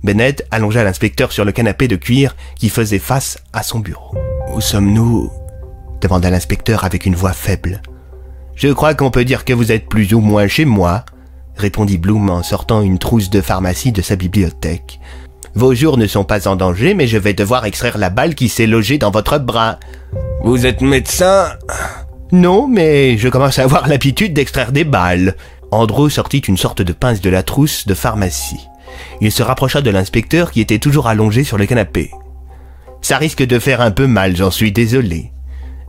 Bennett 0.01 0.47
allongea 0.49 0.85
l'inspecteur 0.85 1.33
sur 1.33 1.43
le 1.43 1.51
canapé 1.51 1.89
de 1.89 1.97
cuir 1.97 2.37
qui 2.57 2.69
faisait 2.69 2.99
face 2.99 3.37
à 3.51 3.63
son 3.63 3.79
bureau. 3.79 4.15
Où 4.55 4.61
sommes-nous? 4.61 5.29
demanda 5.99 6.29
l'inspecteur 6.29 6.85
avec 6.85 7.05
une 7.05 7.15
voix 7.15 7.33
faible. 7.33 7.81
Je 8.55 8.69
crois 8.69 8.93
qu'on 8.93 9.11
peut 9.11 9.25
dire 9.25 9.43
que 9.43 9.51
vous 9.51 9.73
êtes 9.73 9.89
plus 9.89 10.13
ou 10.13 10.21
moins 10.21 10.47
chez 10.47 10.63
moi, 10.63 11.03
répondit 11.57 11.97
Bloom 11.97 12.29
en 12.29 12.43
sortant 12.43 12.81
une 12.81 12.97
trousse 12.97 13.29
de 13.29 13.41
pharmacie 13.41 13.91
de 13.91 14.01
sa 14.01 14.15
bibliothèque. 14.15 15.01
Vos 15.55 15.75
jours 15.75 15.97
ne 15.97 16.07
sont 16.07 16.23
pas 16.23 16.47
en 16.47 16.55
danger, 16.55 16.93
mais 16.93 17.05
je 17.05 17.17
vais 17.17 17.33
devoir 17.33 17.65
extraire 17.65 17.97
la 17.97 18.09
balle 18.09 18.33
qui 18.33 18.49
s'est 18.49 18.65
logée 18.65 18.97
dans 18.97 19.11
votre 19.11 19.37
bras. 19.37 19.79
Vous 20.43 20.65
êtes 20.65 20.81
médecin? 20.81 21.49
Non, 22.31 22.67
mais 22.67 23.17
je 23.17 23.29
commence 23.29 23.59
à 23.59 23.63
avoir 23.63 23.87
l'habitude 23.87 24.33
d'extraire 24.33 24.71
des 24.71 24.83
balles. 24.83 25.35
Andrew 25.71 26.09
sortit 26.09 26.39
une 26.39 26.57
sorte 26.57 26.81
de 26.81 26.93
pince 26.93 27.21
de 27.21 27.29
la 27.29 27.43
trousse 27.43 27.85
de 27.85 27.93
pharmacie. 27.93 28.67
Il 29.21 29.31
se 29.31 29.43
rapprocha 29.43 29.81
de 29.81 29.89
l'inspecteur 29.91 30.51
qui 30.51 30.61
était 30.61 30.79
toujours 30.79 31.07
allongé 31.07 31.43
sur 31.43 31.57
le 31.57 31.65
canapé. 31.67 32.09
Ça 33.01 33.17
risque 33.17 33.43
de 33.43 33.59
faire 33.59 33.81
un 33.81 33.91
peu 33.91 34.07
mal, 34.07 34.35
j'en 34.35 34.51
suis 34.51 34.71
désolé. 34.71 35.31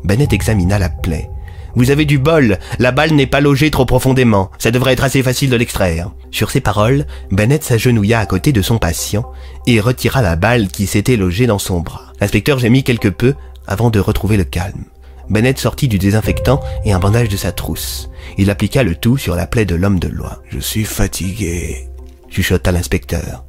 Bennett 0.04 0.32
examina 0.32 0.78
la 0.78 0.90
plaie. 0.90 1.30
Vous 1.76 1.90
avez 1.90 2.04
du 2.04 2.18
bol, 2.18 2.58
la 2.78 2.92
balle 2.92 3.12
n'est 3.12 3.26
pas 3.26 3.40
logée 3.40 3.70
trop 3.70 3.84
profondément, 3.84 4.50
ça 4.58 4.70
devrait 4.70 4.92
être 4.92 5.04
assez 5.04 5.22
facile 5.22 5.50
de 5.50 5.56
l'extraire. 5.56 6.10
Sur 6.30 6.50
ces 6.50 6.60
paroles, 6.60 7.06
Bennett 7.30 7.64
s'agenouilla 7.64 8.20
à 8.20 8.26
côté 8.26 8.52
de 8.52 8.62
son 8.62 8.78
patient 8.78 9.24
et 9.66 9.80
retira 9.80 10.22
la 10.22 10.36
balle 10.36 10.68
qui 10.68 10.86
s'était 10.86 11.16
logée 11.16 11.46
dans 11.46 11.58
son 11.58 11.80
bras. 11.80 12.12
L'inspecteur 12.20 12.58
gémit 12.58 12.84
quelque 12.84 13.08
peu 13.08 13.34
avant 13.66 13.90
de 13.90 13.98
retrouver 13.98 14.36
le 14.36 14.44
calme. 14.44 14.84
Bennett 15.28 15.58
sortit 15.58 15.88
du 15.88 15.98
désinfectant 15.98 16.60
et 16.84 16.92
un 16.92 16.98
bandage 16.98 17.28
de 17.28 17.36
sa 17.36 17.50
trousse. 17.50 18.10
Il 18.36 18.50
appliqua 18.50 18.82
le 18.82 18.94
tout 18.94 19.16
sur 19.16 19.34
la 19.34 19.46
plaie 19.46 19.64
de 19.64 19.74
l'homme 19.74 19.98
de 19.98 20.08
loi. 20.08 20.42
Je 20.50 20.58
suis 20.58 20.84
fatigué. 20.84 21.88
chuchota 22.28 22.72
l'inspecteur. 22.72 23.44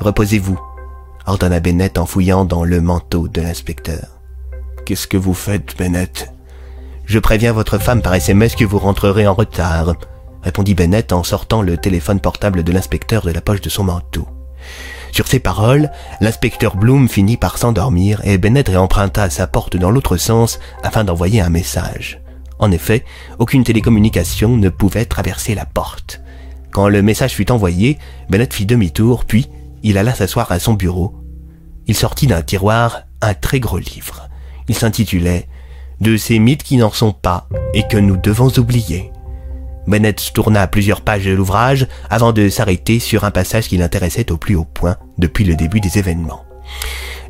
Reposez-vous, 0.00 0.58
ordonna 1.26 1.60
Bennett 1.60 1.98
en 1.98 2.06
fouillant 2.06 2.44
dans 2.44 2.64
le 2.64 2.80
manteau 2.80 3.28
de 3.28 3.40
l'inspecteur. 3.40 4.20
Qu'est-ce 4.86 5.08
que 5.08 5.16
vous 5.16 5.34
faites, 5.34 5.76
Bennett? 5.76 6.32
Je 7.08 7.18
préviens 7.18 7.54
votre 7.54 7.78
femme 7.78 8.02
par 8.02 8.14
SMS 8.14 8.54
que 8.54 8.66
vous 8.66 8.78
rentrerez 8.78 9.26
en 9.26 9.32
retard, 9.32 9.94
répondit 10.42 10.74
Bennett 10.74 11.10
en 11.14 11.22
sortant 11.22 11.62
le 11.62 11.78
téléphone 11.78 12.20
portable 12.20 12.62
de 12.62 12.70
l'inspecteur 12.70 13.22
de 13.24 13.30
la 13.30 13.40
poche 13.40 13.62
de 13.62 13.70
son 13.70 13.82
manteau. 13.82 14.28
Sur 15.10 15.26
ces 15.26 15.38
paroles, 15.38 15.90
l'inspecteur 16.20 16.76
Bloom 16.76 17.08
finit 17.08 17.38
par 17.38 17.56
s'endormir 17.56 18.20
et 18.24 18.36
Bennett 18.36 18.68
réemprunta 18.68 19.30
sa 19.30 19.46
porte 19.46 19.78
dans 19.78 19.90
l'autre 19.90 20.18
sens 20.18 20.60
afin 20.82 21.02
d'envoyer 21.02 21.40
un 21.40 21.48
message. 21.48 22.20
En 22.58 22.70
effet, 22.70 23.06
aucune 23.38 23.64
télécommunication 23.64 24.58
ne 24.58 24.68
pouvait 24.68 25.06
traverser 25.06 25.54
la 25.54 25.64
porte. 25.64 26.20
Quand 26.72 26.88
le 26.90 27.00
message 27.00 27.32
fut 27.32 27.50
envoyé, 27.50 27.96
Bennett 28.28 28.52
fit 28.52 28.66
demi-tour, 28.66 29.24
puis 29.24 29.48
il 29.82 29.96
alla 29.96 30.12
s'asseoir 30.12 30.52
à 30.52 30.58
son 30.58 30.74
bureau. 30.74 31.16
Il 31.86 31.96
sortit 31.96 32.26
d'un 32.26 32.42
tiroir 32.42 33.04
un 33.22 33.32
très 33.32 33.60
gros 33.60 33.78
livre. 33.78 34.28
Il 34.68 34.74
s'intitulait 34.74 35.48
De 36.00 36.16
ces 36.16 36.38
mythes 36.38 36.62
qui 36.62 36.76
n'en 36.76 36.92
sont 36.92 37.12
pas 37.12 37.48
et 37.74 37.82
que 37.88 37.96
nous 37.96 38.16
devons 38.16 38.50
oublier. 38.56 39.10
Bennett 39.88 40.32
tourna 40.32 40.66
plusieurs 40.66 41.00
pages 41.00 41.24
de 41.24 41.32
l'ouvrage 41.32 41.86
avant 42.10 42.32
de 42.32 42.48
s'arrêter 42.48 43.00
sur 43.00 43.24
un 43.24 43.30
passage 43.30 43.68
qui 43.68 43.78
l'intéressait 43.78 44.30
au 44.30 44.36
plus 44.36 44.54
haut 44.54 44.66
point 44.66 44.96
depuis 45.16 45.44
le 45.44 45.56
début 45.56 45.80
des 45.80 45.98
événements. 45.98 46.44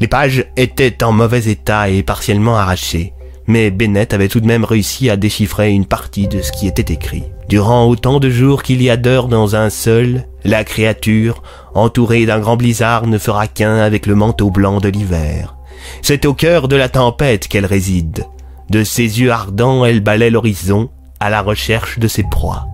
Les 0.00 0.08
pages 0.08 0.46
étaient 0.56 1.02
en 1.02 1.12
mauvais 1.12 1.50
état 1.50 1.88
et 1.88 2.02
partiellement 2.02 2.56
arrachées, 2.56 3.14
mais 3.46 3.70
Bennett 3.70 4.12
avait 4.12 4.28
tout 4.28 4.40
de 4.40 4.46
même 4.46 4.64
réussi 4.64 5.08
à 5.08 5.16
déchiffrer 5.16 5.70
une 5.70 5.86
partie 5.86 6.28
de 6.28 6.42
ce 6.42 6.52
qui 6.52 6.66
était 6.66 6.92
écrit. 6.92 7.24
Durant 7.48 7.86
autant 7.86 8.20
de 8.20 8.28
jours 8.28 8.62
qu'il 8.62 8.82
y 8.82 8.90
a 8.90 8.98
d'heures 8.98 9.28
dans 9.28 9.56
un 9.56 9.70
seul, 9.70 10.26
la 10.44 10.64
créature, 10.64 11.42
entourée 11.74 12.26
d'un 12.26 12.40
grand 12.40 12.56
blizzard, 12.56 13.06
ne 13.06 13.18
fera 13.18 13.46
qu'un 13.46 13.78
avec 13.78 14.06
le 14.06 14.14
manteau 14.14 14.50
blanc 14.50 14.80
de 14.80 14.88
l'hiver. 14.88 15.56
C'est 16.02 16.26
au 16.26 16.34
cœur 16.34 16.68
de 16.68 16.76
la 16.76 16.88
tempête 16.88 17.48
qu'elle 17.48 17.66
réside. 17.66 18.26
De 18.70 18.84
ses 18.84 19.20
yeux 19.20 19.32
ardents, 19.32 19.84
elle 19.84 20.00
balaie 20.00 20.30
l'horizon, 20.30 20.90
à 21.20 21.30
la 21.30 21.40
recherche 21.40 21.98
de 21.98 22.08
ses 22.08 22.22
proies. 22.22 22.66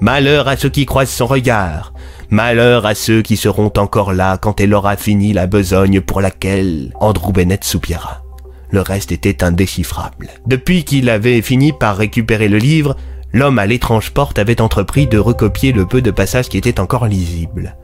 Malheur 0.00 0.48
à 0.48 0.56
ceux 0.56 0.68
qui 0.68 0.86
croisent 0.86 1.10
son 1.10 1.26
regard. 1.26 1.92
Malheur 2.30 2.86
à 2.86 2.94
ceux 2.94 3.22
qui 3.22 3.36
seront 3.36 3.72
encore 3.76 4.12
là 4.12 4.38
quand 4.38 4.60
elle 4.60 4.74
aura 4.74 4.96
fini 4.96 5.32
la 5.32 5.46
besogne 5.46 6.00
pour 6.00 6.20
laquelle 6.20 6.92
Andrew 7.00 7.32
Bennett 7.32 7.64
soupira. 7.64 8.22
Le 8.70 8.80
reste 8.80 9.12
était 9.12 9.44
indéchiffrable. 9.44 10.30
Depuis 10.46 10.84
qu'il 10.84 11.10
avait 11.10 11.42
fini 11.42 11.72
par 11.72 11.96
récupérer 11.96 12.48
le 12.48 12.58
livre, 12.58 12.96
l'homme 13.32 13.58
à 13.58 13.66
l'étrange 13.66 14.10
porte 14.12 14.38
avait 14.38 14.60
entrepris 14.60 15.06
de 15.06 15.18
recopier 15.18 15.72
le 15.72 15.86
peu 15.86 16.00
de 16.02 16.10
passages 16.10 16.48
qui 16.48 16.56
étaient 16.56 16.80
encore 16.80 17.06
lisibles. 17.06 17.76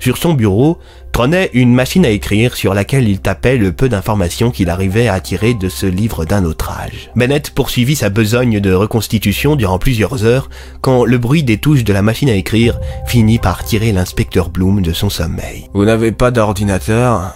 Sur 0.00 0.16
son 0.16 0.32
bureau 0.32 0.78
trônait 1.12 1.50
une 1.52 1.74
machine 1.74 2.06
à 2.06 2.10
écrire 2.10 2.56
sur 2.56 2.74
laquelle 2.74 3.08
il 3.08 3.20
tapait 3.20 3.58
le 3.58 3.72
peu 3.72 3.88
d'informations 3.88 4.50
qu'il 4.50 4.70
arrivait 4.70 5.08
à 5.08 5.20
tirer 5.20 5.54
de 5.54 5.68
ce 5.68 5.86
livre 5.86 6.24
d'un 6.24 6.44
autre 6.44 6.70
âge. 6.70 7.10
Bennett 7.14 7.50
poursuivit 7.50 7.96
sa 7.96 8.08
besogne 8.08 8.60
de 8.60 8.72
reconstitution 8.72 9.56
durant 9.56 9.78
plusieurs 9.78 10.24
heures 10.24 10.48
quand 10.80 11.04
le 11.04 11.18
bruit 11.18 11.42
des 11.42 11.58
touches 11.58 11.84
de 11.84 11.92
la 11.92 12.02
machine 12.02 12.30
à 12.30 12.34
écrire 12.34 12.80
finit 13.06 13.38
par 13.38 13.62
tirer 13.64 13.92
l'inspecteur 13.92 14.48
Bloom 14.48 14.82
de 14.82 14.92
son 14.92 15.10
sommeil. 15.10 15.68
Vous 15.74 15.84
n'avez 15.84 16.12
pas 16.12 16.30
d'ordinateur 16.30 17.34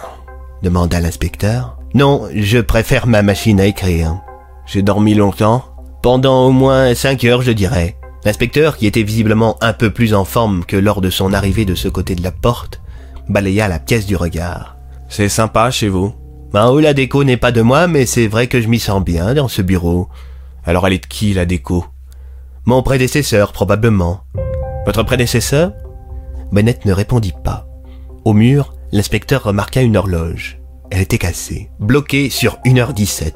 demanda 0.63 0.99
l'inspecteur. 0.99 1.77
Non, 1.93 2.27
je 2.33 2.57
préfère 2.57 3.05
ma 3.05 3.21
machine 3.21 3.59
à 3.61 3.65
écrire. 3.65 4.17
J'ai 4.65 4.81
dormi 4.81 5.13
longtemps 5.13 5.63
Pendant 6.01 6.47
au 6.47 6.51
moins 6.51 6.95
cinq 6.95 7.23
heures, 7.23 7.43
je 7.43 7.51
dirais. 7.51 7.95
L'inspecteur, 8.25 8.75
qui 8.75 8.87
était 8.87 9.03
visiblement 9.03 9.55
un 9.61 9.71
peu 9.71 9.91
plus 9.91 10.15
en 10.15 10.25
forme 10.25 10.65
que 10.65 10.75
lors 10.75 10.99
de 10.99 11.11
son 11.11 11.31
arrivée 11.31 11.63
de 11.63 11.75
ce 11.75 11.87
côté 11.87 12.15
de 12.15 12.23
la 12.23 12.31
porte, 12.31 12.81
balaya 13.29 13.67
la 13.67 13.77
pièce 13.77 14.07
du 14.07 14.15
regard. 14.15 14.77
C'est 15.09 15.29
sympa 15.29 15.69
chez 15.69 15.89
vous 15.89 16.13
Ben, 16.51 16.67
oh, 16.69 16.79
la 16.79 16.95
déco 16.95 17.23
n'est 17.23 17.37
pas 17.37 17.51
de 17.51 17.61
moi, 17.61 17.87
mais 17.87 18.07
c'est 18.07 18.27
vrai 18.27 18.47
que 18.47 18.59
je 18.59 18.67
m'y 18.67 18.79
sens 18.79 19.03
bien 19.03 19.35
dans 19.35 19.47
ce 19.47 19.61
bureau. 19.61 20.09
Alors 20.65 20.87
elle 20.87 20.93
est 20.93 21.03
de 21.03 21.05
qui, 21.05 21.33
la 21.33 21.45
déco? 21.45 21.85
Mon 22.65 22.81
prédécesseur, 22.81 23.51
probablement. 23.51 24.21
Votre 24.87 25.03
prédécesseur? 25.03 25.73
Bennett 26.51 26.83
ne 26.85 26.93
répondit 26.93 27.33
pas. 27.43 27.67
Au 28.23 28.33
mur, 28.33 28.73
l'inspecteur 28.91 29.43
remarqua 29.43 29.83
une 29.83 29.97
horloge. 29.97 30.59
Elle 30.89 31.01
était 31.01 31.19
cassée, 31.19 31.69
bloquée 31.79 32.31
sur 32.31 32.57
1h17. 32.65 33.33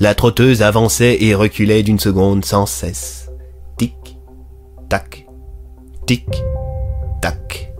La 0.00 0.16
trotteuse 0.16 0.62
avançait 0.62 1.22
et 1.22 1.36
reculait 1.36 1.84
d'une 1.84 2.00
seconde 2.00 2.44
sans 2.44 2.66
cesse. 2.66 3.27
Tac, 4.88 5.26
tic, 6.06 6.26
tac. 7.20 7.72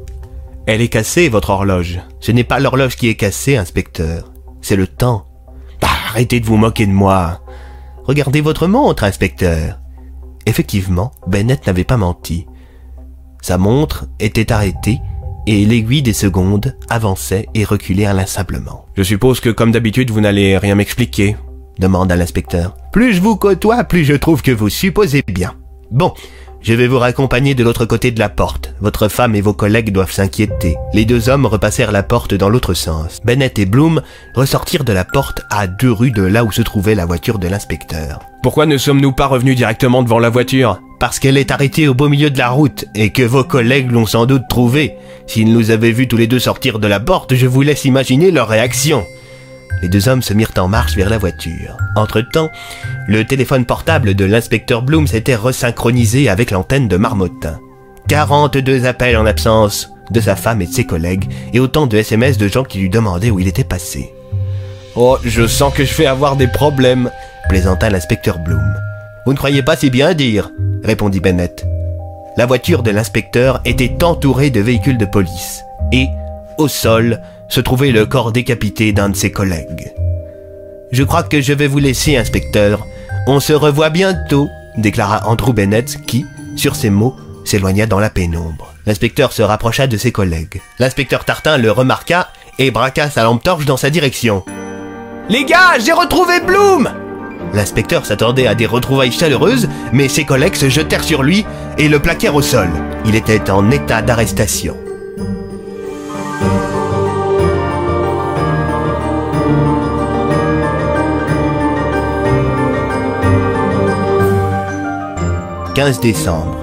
Elle 0.66 0.82
est 0.82 0.88
cassée, 0.88 1.28
votre 1.28 1.50
horloge. 1.50 2.00
Ce 2.20 2.32
n'est 2.32 2.44
pas 2.44 2.60
l'horloge 2.60 2.96
qui 2.96 3.08
est 3.08 3.14
cassée, 3.14 3.56
inspecteur. 3.56 4.32
C'est 4.60 4.76
le 4.76 4.86
temps. 4.86 5.26
Bah, 5.80 5.88
arrêtez 6.08 6.40
de 6.40 6.46
vous 6.46 6.56
moquer 6.56 6.86
de 6.86 6.92
moi. 6.92 7.40
Regardez 8.04 8.40
votre 8.40 8.66
montre, 8.66 9.04
inspecteur. 9.04 9.80
Effectivement, 10.44 11.12
Bennett 11.26 11.66
n'avait 11.66 11.84
pas 11.84 11.96
menti. 11.96 12.46
Sa 13.40 13.56
montre 13.56 14.06
était 14.20 14.52
arrêtée 14.52 14.98
et 15.46 15.64
l'aiguille 15.64 16.02
des 16.02 16.12
secondes 16.12 16.76
avançait 16.90 17.48
et 17.54 17.64
reculait 17.64 18.06
inlassablement. 18.06 18.84
Je 18.94 19.02
suppose 19.02 19.40
que, 19.40 19.48
comme 19.48 19.72
d'habitude, 19.72 20.10
vous 20.10 20.20
n'allez 20.20 20.58
rien 20.58 20.74
m'expliquer 20.74 21.36
demanda 21.78 22.16
l'inspecteur. 22.16 22.76
Plus 22.92 23.14
je 23.14 23.22
vous 23.22 23.36
côtoie, 23.36 23.84
plus 23.84 24.04
je 24.04 24.14
trouve 24.14 24.42
que 24.42 24.50
vous 24.50 24.68
supposez 24.68 25.22
bien. 25.26 25.54
Bon, 25.90 26.12
je 26.60 26.74
vais 26.74 26.88
vous 26.88 26.98
raccompagner 26.98 27.54
de 27.54 27.64
l'autre 27.64 27.84
côté 27.84 28.10
de 28.10 28.18
la 28.18 28.28
porte. 28.28 28.74
Votre 28.80 29.08
femme 29.08 29.34
et 29.34 29.40
vos 29.40 29.52
collègues 29.52 29.92
doivent 29.92 30.12
s'inquiéter. 30.12 30.76
Les 30.92 31.04
deux 31.04 31.28
hommes 31.28 31.46
repassèrent 31.46 31.92
la 31.92 32.02
porte 32.02 32.34
dans 32.34 32.48
l'autre 32.48 32.74
sens. 32.74 33.20
Bennett 33.24 33.58
et 33.58 33.66
Bloom 33.66 34.02
ressortirent 34.34 34.84
de 34.84 34.92
la 34.92 35.04
porte 35.04 35.42
à 35.50 35.66
deux 35.66 35.92
rues 35.92 36.10
de 36.10 36.22
là 36.22 36.44
où 36.44 36.52
se 36.52 36.62
trouvait 36.62 36.94
la 36.94 37.06
voiture 37.06 37.38
de 37.38 37.48
l'inspecteur. 37.48 38.20
Pourquoi 38.42 38.66
ne 38.66 38.76
sommes-nous 38.76 39.12
pas 39.12 39.26
revenus 39.26 39.56
directement 39.56 40.02
devant 40.02 40.18
la 40.18 40.30
voiture? 40.30 40.80
Parce 41.00 41.18
qu'elle 41.18 41.36
est 41.36 41.50
arrêtée 41.50 41.86
au 41.88 41.94
beau 41.94 42.08
milieu 42.08 42.30
de 42.30 42.38
la 42.38 42.50
route 42.50 42.84
et 42.94 43.10
que 43.10 43.22
vos 43.22 43.44
collègues 43.44 43.90
l'ont 43.90 44.06
sans 44.06 44.26
doute 44.26 44.48
trouvée. 44.48 44.94
S'ils 45.26 45.52
nous 45.52 45.70
avaient 45.70 45.92
vus 45.92 46.08
tous 46.08 46.16
les 46.16 46.26
deux 46.26 46.38
sortir 46.40 46.78
de 46.78 46.88
la 46.88 47.00
porte, 47.00 47.34
je 47.34 47.46
vous 47.46 47.62
laisse 47.62 47.84
imaginer 47.84 48.30
leur 48.30 48.48
réaction. 48.48 49.04
Les 49.82 49.88
deux 49.88 50.08
hommes 50.08 50.22
se 50.22 50.34
mirent 50.34 50.52
en 50.58 50.68
marche 50.68 50.96
vers 50.96 51.10
la 51.10 51.18
voiture. 51.18 51.76
Entre-temps, 51.94 52.50
le 53.06 53.24
téléphone 53.24 53.64
portable 53.64 54.14
de 54.14 54.24
l'inspecteur 54.24 54.82
Bloom 54.82 55.06
s'était 55.06 55.36
resynchronisé 55.36 56.28
avec 56.28 56.50
l'antenne 56.50 56.88
de 56.88 56.96
Marmottin. 56.96 57.60
42 58.08 58.86
appels 58.86 59.16
en 59.16 59.26
absence 59.26 59.90
de 60.10 60.20
sa 60.20 60.36
femme 60.36 60.62
et 60.62 60.66
de 60.66 60.72
ses 60.72 60.86
collègues, 60.86 61.30
et 61.52 61.60
autant 61.60 61.86
de 61.86 61.96
SMS 61.96 62.38
de 62.38 62.48
gens 62.48 62.64
qui 62.64 62.78
lui 62.78 62.88
demandaient 62.88 63.30
où 63.30 63.38
il 63.38 63.48
était 63.48 63.64
passé. 63.64 64.12
Oh, 64.96 65.18
je 65.22 65.46
sens 65.46 65.72
que 65.72 65.84
je 65.84 65.94
vais 65.94 66.06
avoir 66.06 66.36
des 66.36 66.48
problèmes, 66.48 67.10
plaisanta 67.48 67.90
l'inspecteur 67.90 68.38
Bloom. 68.38 68.74
Vous 69.26 69.32
ne 69.32 69.38
croyez 69.38 69.62
pas 69.62 69.76
si 69.76 69.90
bien 69.90 70.14
dire, 70.14 70.50
répondit 70.82 71.20
Bennett. 71.20 71.66
La 72.36 72.46
voiture 72.46 72.82
de 72.82 72.90
l'inspecteur 72.90 73.60
était 73.64 74.02
entourée 74.02 74.50
de 74.50 74.60
véhicules 74.60 74.98
de 74.98 75.04
police, 75.04 75.62
et, 75.92 76.08
au 76.56 76.68
sol, 76.68 77.20
se 77.48 77.60
trouvait 77.60 77.92
le 77.92 78.06
corps 78.06 78.32
décapité 78.32 78.92
d'un 78.92 79.08
de 79.08 79.16
ses 79.16 79.32
collègues. 79.32 79.92
Je 80.92 81.02
crois 81.02 81.22
que 81.22 81.40
je 81.40 81.52
vais 81.52 81.66
vous 81.66 81.78
laisser, 81.78 82.16
inspecteur. 82.16 82.86
On 83.26 83.40
se 83.40 83.52
revoit 83.52 83.90
bientôt, 83.90 84.48
déclara 84.76 85.26
Andrew 85.26 85.52
Bennett 85.52 85.98
qui, 86.06 86.24
sur 86.56 86.76
ces 86.76 86.90
mots, 86.90 87.16
s'éloigna 87.44 87.86
dans 87.86 88.00
la 88.00 88.10
pénombre. 88.10 88.74
L'inspecteur 88.86 89.32
se 89.32 89.42
rapprocha 89.42 89.86
de 89.86 89.96
ses 89.96 90.12
collègues. 90.12 90.60
L'inspecteur 90.78 91.24
Tartin 91.24 91.58
le 91.58 91.70
remarqua 91.70 92.28
et 92.58 92.70
braqua 92.70 93.10
sa 93.10 93.24
lampe 93.24 93.42
torche 93.42 93.66
dans 93.66 93.76
sa 93.76 93.90
direction. 93.90 94.44
Les 95.28 95.44
gars, 95.44 95.78
j'ai 95.84 95.92
retrouvé 95.92 96.40
Bloom 96.40 96.88
L'inspecteur 97.54 98.04
s'attendait 98.04 98.46
à 98.46 98.54
des 98.54 98.66
retrouvailles 98.66 99.12
chaleureuses, 99.12 99.68
mais 99.92 100.08
ses 100.08 100.24
collègues 100.24 100.56
se 100.56 100.68
jetèrent 100.68 101.04
sur 101.04 101.22
lui 101.22 101.46
et 101.78 101.88
le 101.88 101.98
plaquèrent 101.98 102.34
au 102.34 102.42
sol. 102.42 102.68
Il 103.04 103.14
était 103.14 103.50
en 103.50 103.70
état 103.70 104.02
d'arrestation. 104.02 104.76
15 115.78 116.00
décembre. 116.00 116.58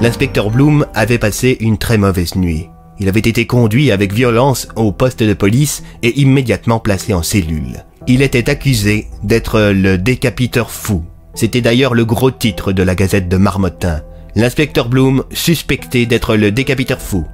L'inspecteur 0.00 0.50
Bloom 0.50 0.86
avait 0.92 1.20
passé 1.20 1.56
une 1.60 1.78
très 1.78 1.98
mauvaise 1.98 2.34
nuit. 2.34 2.68
Il 2.98 3.08
avait 3.08 3.20
été 3.20 3.46
conduit 3.46 3.92
avec 3.92 4.12
violence 4.12 4.66
au 4.74 4.90
poste 4.90 5.22
de 5.22 5.34
police 5.34 5.84
et 6.02 6.18
immédiatement 6.18 6.80
placé 6.80 7.14
en 7.14 7.22
cellule. 7.22 7.84
Il 8.08 8.22
était 8.22 8.50
accusé 8.50 9.06
d'être 9.22 9.60
le 9.72 9.98
décapiteur 9.98 10.72
fou. 10.72 11.04
C'était 11.32 11.60
d'ailleurs 11.60 11.94
le 11.94 12.04
gros 12.04 12.32
titre 12.32 12.72
de 12.72 12.82
la 12.82 12.96
gazette 12.96 13.28
de 13.28 13.36
Marmottin. 13.36 14.02
L'inspecteur 14.34 14.88
Bloom 14.88 15.22
suspecté 15.30 16.04
d'être 16.04 16.34
le 16.34 16.50
décapiteur 16.50 17.00
fou. 17.00 17.24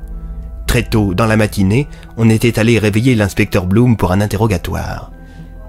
Très 0.66 0.82
tôt 0.82 1.14
dans 1.14 1.24
la 1.24 1.38
matinée, 1.38 1.86
on 2.18 2.28
était 2.28 2.58
allé 2.58 2.78
réveiller 2.78 3.14
l'inspecteur 3.14 3.64
Bloom 3.64 3.96
pour 3.96 4.12
un 4.12 4.20
interrogatoire. 4.20 5.10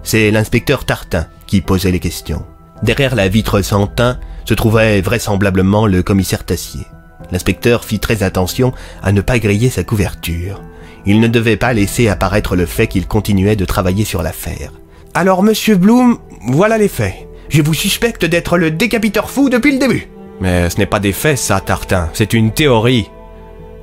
C'est 0.03 0.30
l'inspecteur 0.30 0.83
Tartin 0.83 1.27
qui 1.48 1.61
posait 1.61 1.92
les 1.92 2.01
questions. 2.01 2.43
Derrière 2.84 3.16
la 3.16 3.30
vitre 3.30 3.62
sans 3.62 3.88
teint 3.88 4.20
se 4.44 4.53
trouvait 4.53 5.00
vraisemblablement 5.00 5.88
le 5.88 6.03
commissaire 6.03 6.44
Tassier. 6.44 6.86
L'inspecteur 7.32 7.86
fit 7.86 8.00
très 8.00 8.24
attention 8.24 8.74
à 9.02 9.14
ne 9.14 9.22
pas 9.22 9.40
griller 9.40 9.70
sa 9.70 9.86
couverture. 9.86 10.62
Il 11.06 11.22
ne 11.22 11.30
devait 11.30 11.56
pas 11.56 11.72
laisser 11.72 12.10
apparaître 12.10 12.58
le 12.58 12.66
fait 12.66 12.88
qu'il 12.88 13.08
continuait 13.08 13.56
de 13.56 13.64
travailler 13.64 14.03
sur 14.03 14.22
l'affaire. 14.22 14.74
Alors, 15.14 15.44
monsieur 15.44 15.78
Bloom, 15.78 16.18
voilà 16.48 16.78
les 16.78 16.90
faits. 16.90 17.16
Je 17.48 17.62
vous 17.62 17.74
suspecte 17.74 18.26
d'être 18.26 18.58
le 18.58 18.70
décapiteur 18.70 19.30
fou 19.30 19.50
depuis 19.50 19.72
le 19.72 19.80
début. 19.80 20.10
Mais 20.42 20.70
ce 20.70 20.78
n'est 20.78 20.86
pas 20.86 21.00
des 21.00 21.14
faits, 21.14 21.38
ça, 21.38 21.62
Tartin. 21.62 22.10
C'est 22.14 22.34
une 22.34 22.52
théorie. 22.52 23.10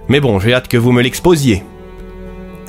Mais 0.09 0.20
bon, 0.20 0.39
j'ai 0.41 0.53
hâte 0.53 0.69
que 0.69 0.77
vous 0.77 0.93
me 0.93 1.01
l'exposiez. 1.01 1.62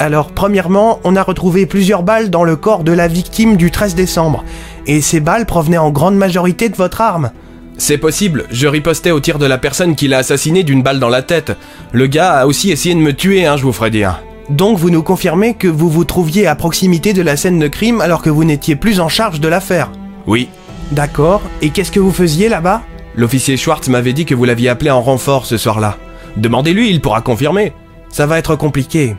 Alors, 0.02 0.32
premièrement, 0.32 1.00
on 1.04 1.16
a 1.16 1.22
retrouvé 1.22 1.68
plusieurs 1.68 2.02
balles 2.02 2.32
dans 2.32 2.44
le 2.44 2.56
corps 2.56 2.84
de 2.84 2.92
la 2.92 3.08
victime 3.08 3.56
du 3.56 3.70
13 3.70 3.94
décembre. 3.94 4.44
Et 4.88 5.00
ces 5.00 5.20
balles 5.20 5.46
provenaient 5.46 5.78
en 5.78 5.92
grande 5.92 6.16
majorité 6.16 6.70
de 6.70 6.76
votre 6.76 7.02
arme. 7.02 7.30
C'est 7.78 8.00
possible, 8.00 8.46
je 8.50 8.66
ripostais 8.66 9.12
au 9.12 9.20
tir 9.20 9.38
de 9.38 9.46
la 9.46 9.60
personne 9.60 9.96
qui 9.96 10.08
l'a 10.08 10.18
assassiné 10.18 10.64
d'une 10.64 10.82
balle 10.82 11.00
dans 11.00 11.08
la 11.08 11.22
tête. 11.22 11.56
Le 11.92 12.08
gars 12.08 12.32
a 12.32 12.46
aussi 12.48 12.72
essayé 12.72 12.96
de 12.96 13.00
me 13.00 13.14
tuer, 13.14 13.46
hein, 13.46 13.58
je 13.58 13.62
vous 13.62 13.74
ferai 13.74 13.92
dire. 13.92 14.24
Donc 14.50 14.80
vous 14.80 14.90
nous 14.90 15.04
confirmez 15.04 15.54
que 15.54 15.68
vous 15.68 15.88
vous 15.88 16.04
trouviez 16.04 16.48
à 16.48 16.56
proximité 16.56 17.14
de 17.14 17.22
la 17.22 17.38
scène 17.38 17.60
de 17.60 17.68
crime 17.68 18.02
alors 18.02 18.24
que 18.24 18.32
vous 18.32 18.44
n'étiez 18.44 18.76
plus 18.76 19.02
en 19.02 19.08
charge 19.08 19.40
de 19.40 19.48
l'affaire 19.50 19.92
Oui. 20.26 20.50
D'accord, 20.92 21.44
et 21.62 21.70
qu'est-ce 21.70 21.92
que 21.92 22.00
vous 22.00 22.12
faisiez 22.12 22.50
là-bas? 22.50 22.82
L'officier 23.16 23.56
Schwartz 23.56 23.88
m'avait 23.88 24.14
dit 24.14 24.26
que 24.26 24.34
vous 24.34 24.46
l'aviez 24.46 24.70
appelé 24.70 24.90
en 24.90 25.04
renfort 25.04 25.46
ce 25.46 25.58
soir-là. 25.58 25.98
Demandez-lui, 26.38 26.90
il 26.90 27.02
pourra 27.02 27.22
confirmer. 27.22 27.72
Ça 28.10 28.26
va 28.26 28.40
être 28.40 28.56
compliqué. 28.56 29.16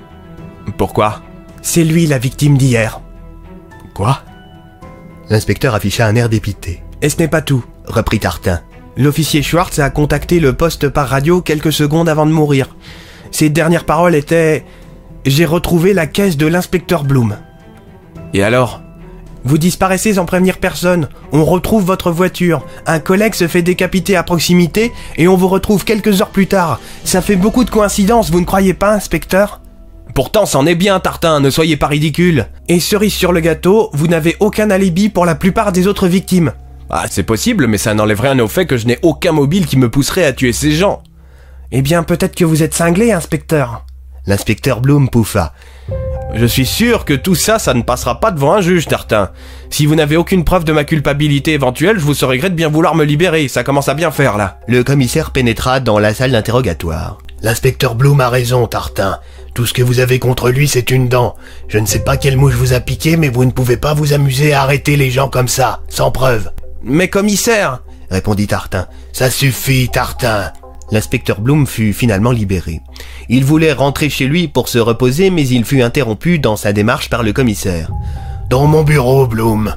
Pourquoi? 0.76 1.23
C'est 1.60 1.84
lui 1.84 2.07
la 2.07 2.18
victime 2.18 2.57
d'hier. 2.57 3.00
Quoi? 3.94 4.20
L'inspecteur 5.31 5.74
afficha 5.74 6.07
un 6.07 6.16
air 6.16 6.28
dépité. 6.28 6.82
Et 7.00 7.08
ce 7.08 7.18
n'est 7.18 7.28
pas 7.28 7.42
tout, 7.42 7.65
reprit 7.86 8.18
Tartin. 8.18 8.60
L'officier 8.97 9.42
Schwartz 9.42 9.78
a 9.78 9.91
contacté 9.91 10.41
le 10.41 10.52
poste 10.52 10.89
par 10.89 11.08
radio 11.08 11.41
quelques 11.41 11.73
secondes 11.73 12.08
avant 12.08 12.26
de 12.26 12.32
mourir. 12.32 12.76
Ses 13.31 13.49
dernières 13.49 13.86
paroles 13.86 14.15
étaient 14.15 14.66
J'ai 15.24 15.47
retrouvé 15.47 15.94
la 15.94 16.07
caisse 16.07 16.36
de 16.36 16.47
l'inspecteur 16.47 17.05
Bloom. 17.05 17.36
Et 18.34 18.42
alors? 18.42 18.82
Vous 19.44 19.58
disparaissez 19.58 20.15
sans 20.15 20.26
prévenir 20.26 20.58
personne. 20.58 21.08
On 21.32 21.44
retrouve 21.44 21.84
votre 21.84 22.10
voiture. 22.10 22.65
Un 22.86 23.00
collègue 23.00 23.34
se 23.34 23.49
fait 23.49 23.62
décapiter 23.62 24.15
à 24.15 24.23
proximité 24.23 24.92
et 25.16 25.26
on 25.26 25.36
vous 25.36 25.49
retrouve 25.49 25.84
quelques 25.84 26.20
heures 26.20 26.28
plus 26.28 26.47
tard. 26.47 26.78
Ça 27.05 27.23
fait 27.23 27.36
beaucoup 27.36 27.65
de 27.65 27.70
coïncidences, 27.70 28.31
vous 28.31 28.41
ne 28.41 28.47
croyez 28.47 28.74
pas, 28.74 28.92
inspecteur? 28.92 29.61
Pourtant, 30.15 30.44
c'en 30.44 30.66
est 30.66 30.74
bien, 30.74 31.00
Tartin, 31.00 31.41
ne 31.41 31.49
soyez 31.49 31.78
pas 31.78 31.86
ridicule. 31.86 32.47
Et 32.68 32.81
cerise 32.81 33.15
sur 33.15 33.32
le 33.32 33.41
gâteau, 33.41 33.89
vous 33.94 34.08
n'avez 34.08 34.36
aucun 34.41 34.70
alibi 34.70 35.08
pour 35.08 35.24
la 35.24 35.34
plupart 35.34 35.73
des 35.73 35.86
autres 35.86 36.07
victimes. 36.07 36.52
Ah, 36.91 37.07
c'est 37.08 37.23
possible, 37.23 37.66
mais 37.66 37.78
ça 37.78 37.94
n'enlève 37.94 38.20
rien 38.20 38.39
au 38.39 38.49
fait 38.49 38.66
que 38.66 38.76
je 38.76 38.86
n'ai 38.86 38.99
aucun 39.02 39.32
mobile 39.32 39.66
qui 39.66 39.78
me 39.78 39.89
pousserait 39.89 40.24
à 40.26 40.34
tuer 40.34 40.52
ces 40.52 40.73
gens. 40.73 41.02
Eh 41.70 41.81
bien, 41.81 42.02
peut-être 42.02 42.34
que 42.34 42.44
vous 42.44 42.62
êtes 42.62 42.74
cinglé, 42.74 43.12
inspecteur. 43.12 43.86
L'inspecteur 44.26 44.82
Bloom 44.82 45.08
pouffa. 45.08 45.55
Je 46.34 46.44
suis 46.47 46.66
sûr 46.66 47.07
que 47.07 47.15
tout 47.15 47.34
ça, 47.34 47.58
ça 47.58 47.73
ne 47.73 47.82
passera 47.82 48.20
pas 48.20 48.31
devant 48.31 48.52
un 48.52 48.60
juge, 48.60 48.86
Tartin. 48.86 49.31
Si 49.70 49.86
vous 49.86 49.94
n'avez 49.94 50.16
aucune 50.16 50.44
preuve 50.44 50.65
de 50.65 50.73
ma 50.73 50.84
culpabilité 50.84 51.55
éventuelle, 51.55 51.99
je 51.99 52.05
vous 52.05 52.15
serais 52.15 52.36
gré 52.36 52.50
de 52.50 52.55
bien 52.55 52.68
vouloir 52.68 52.94
me 52.94 53.05
libérer. 53.05 53.49
Ça 53.49 53.65
commence 53.65 53.89
à 53.89 53.94
bien 53.94 54.10
faire, 54.10 54.36
là. 54.36 54.60
Le 54.68 54.84
commissaire 54.84 55.31
pénétra 55.31 55.81
dans 55.81 55.99
la 55.99 56.12
salle 56.12 56.32
d'interrogatoire. 56.32 57.18
L'inspecteur 57.42 57.94
Bloom 57.94 58.20
a 58.20 58.28
raison, 58.28 58.66
Tartin. 58.66 59.18
Tout 59.55 59.66
ce 59.66 59.74
que 59.74 59.82
vous 59.82 60.00
avez 60.00 60.18
contre 60.18 60.50
lui, 60.50 60.66
c'est 60.66 60.90
une 60.90 61.08
dent. 61.08 61.36
Je 61.68 61.78
ne 61.78 61.86
sais 61.86 61.98
pas 61.98 62.16
quelle 62.16 62.39
mouche 62.39 62.55
vous 62.55 62.72
a 62.72 62.81
piqué, 62.81 63.16
mais 63.16 63.28
vous 63.28 63.44
ne 63.44 63.50
pouvez 63.50 63.76
pas 63.76 63.92
vous 63.92 64.14
amuser 64.14 64.55
à 64.55 64.62
arrêter 64.62 64.97
les 64.97 65.10
gens 65.10 65.28
comme 65.28 65.48
ça, 65.48 65.82
sans 65.89 66.10
preuve. 66.10 66.50
Mais 66.82 67.08
commissaire 67.08 67.82
répondit 68.10 68.47
Tartin. 68.47 68.86
Ça 69.12 69.31
suffit, 69.31 69.89
Tartin. 69.89 70.52
L'inspecteur 70.90 71.40
Bloom 71.40 71.66
fut 71.66 71.92
finalement 71.92 72.32
libéré. 72.32 72.81
Il 73.28 73.44
voulait 73.44 73.72
rentrer 73.72 74.10
chez 74.10 74.26
lui 74.26 74.48
pour 74.48 74.68
se 74.68 74.78
reposer, 74.78 75.31
mais 75.31 75.47
il 75.47 75.64
fut 75.64 75.82
interrompu 75.82 76.39
dans 76.39 76.56
sa 76.56 76.72
démarche 76.72 77.08
par 77.08 77.22
le 77.22 77.32
commissaire. 77.32 77.90
Dans 78.50 78.66
mon 78.66 78.82
bureau, 78.82 79.26
Bloom. 79.26 79.74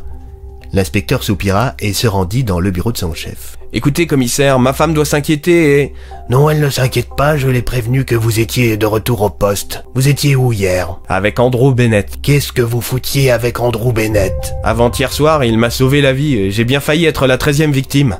L'inspecteur 0.73 1.23
soupira 1.23 1.73
et 1.79 1.93
se 1.93 2.07
rendit 2.07 2.43
dans 2.43 2.59
le 2.59 2.71
bureau 2.71 2.91
de 2.91 2.97
son 2.97 3.13
chef. 3.13 3.57
Écoutez, 3.77 4.07
commissaire, 4.07 4.57
ma 4.57 4.71
femme 4.71 4.93
doit 4.93 5.03
s'inquiéter 5.03 5.81
et... 5.81 5.93
Non, 6.29 6.49
elle 6.49 6.61
ne 6.61 6.69
s'inquiète 6.69 7.09
pas, 7.17 7.35
je 7.35 7.49
l'ai 7.49 7.61
prévenu 7.61 8.05
que 8.05 8.15
vous 8.15 8.39
étiez 8.39 8.77
de 8.77 8.85
retour 8.85 9.21
au 9.21 9.29
poste. 9.29 9.83
Vous 9.93 10.07
étiez 10.07 10.33
où 10.37 10.53
hier? 10.53 10.97
Avec 11.09 11.41
Andrew 11.41 11.73
Bennett. 11.73 12.21
Qu'est-ce 12.21 12.53
que 12.53 12.61
vous 12.61 12.79
foutiez 12.79 13.31
avec 13.31 13.59
Andrew 13.59 13.91
Bennett? 13.91 14.55
Avant-hier 14.63 15.11
soir, 15.11 15.43
il 15.43 15.57
m'a 15.57 15.69
sauvé 15.69 15.99
la 15.99 16.13
vie 16.13 16.35
et 16.35 16.51
j'ai 16.51 16.63
bien 16.63 16.79
failli 16.79 17.03
être 17.03 17.27
la 17.27 17.37
treizième 17.37 17.73
victime. 17.73 18.19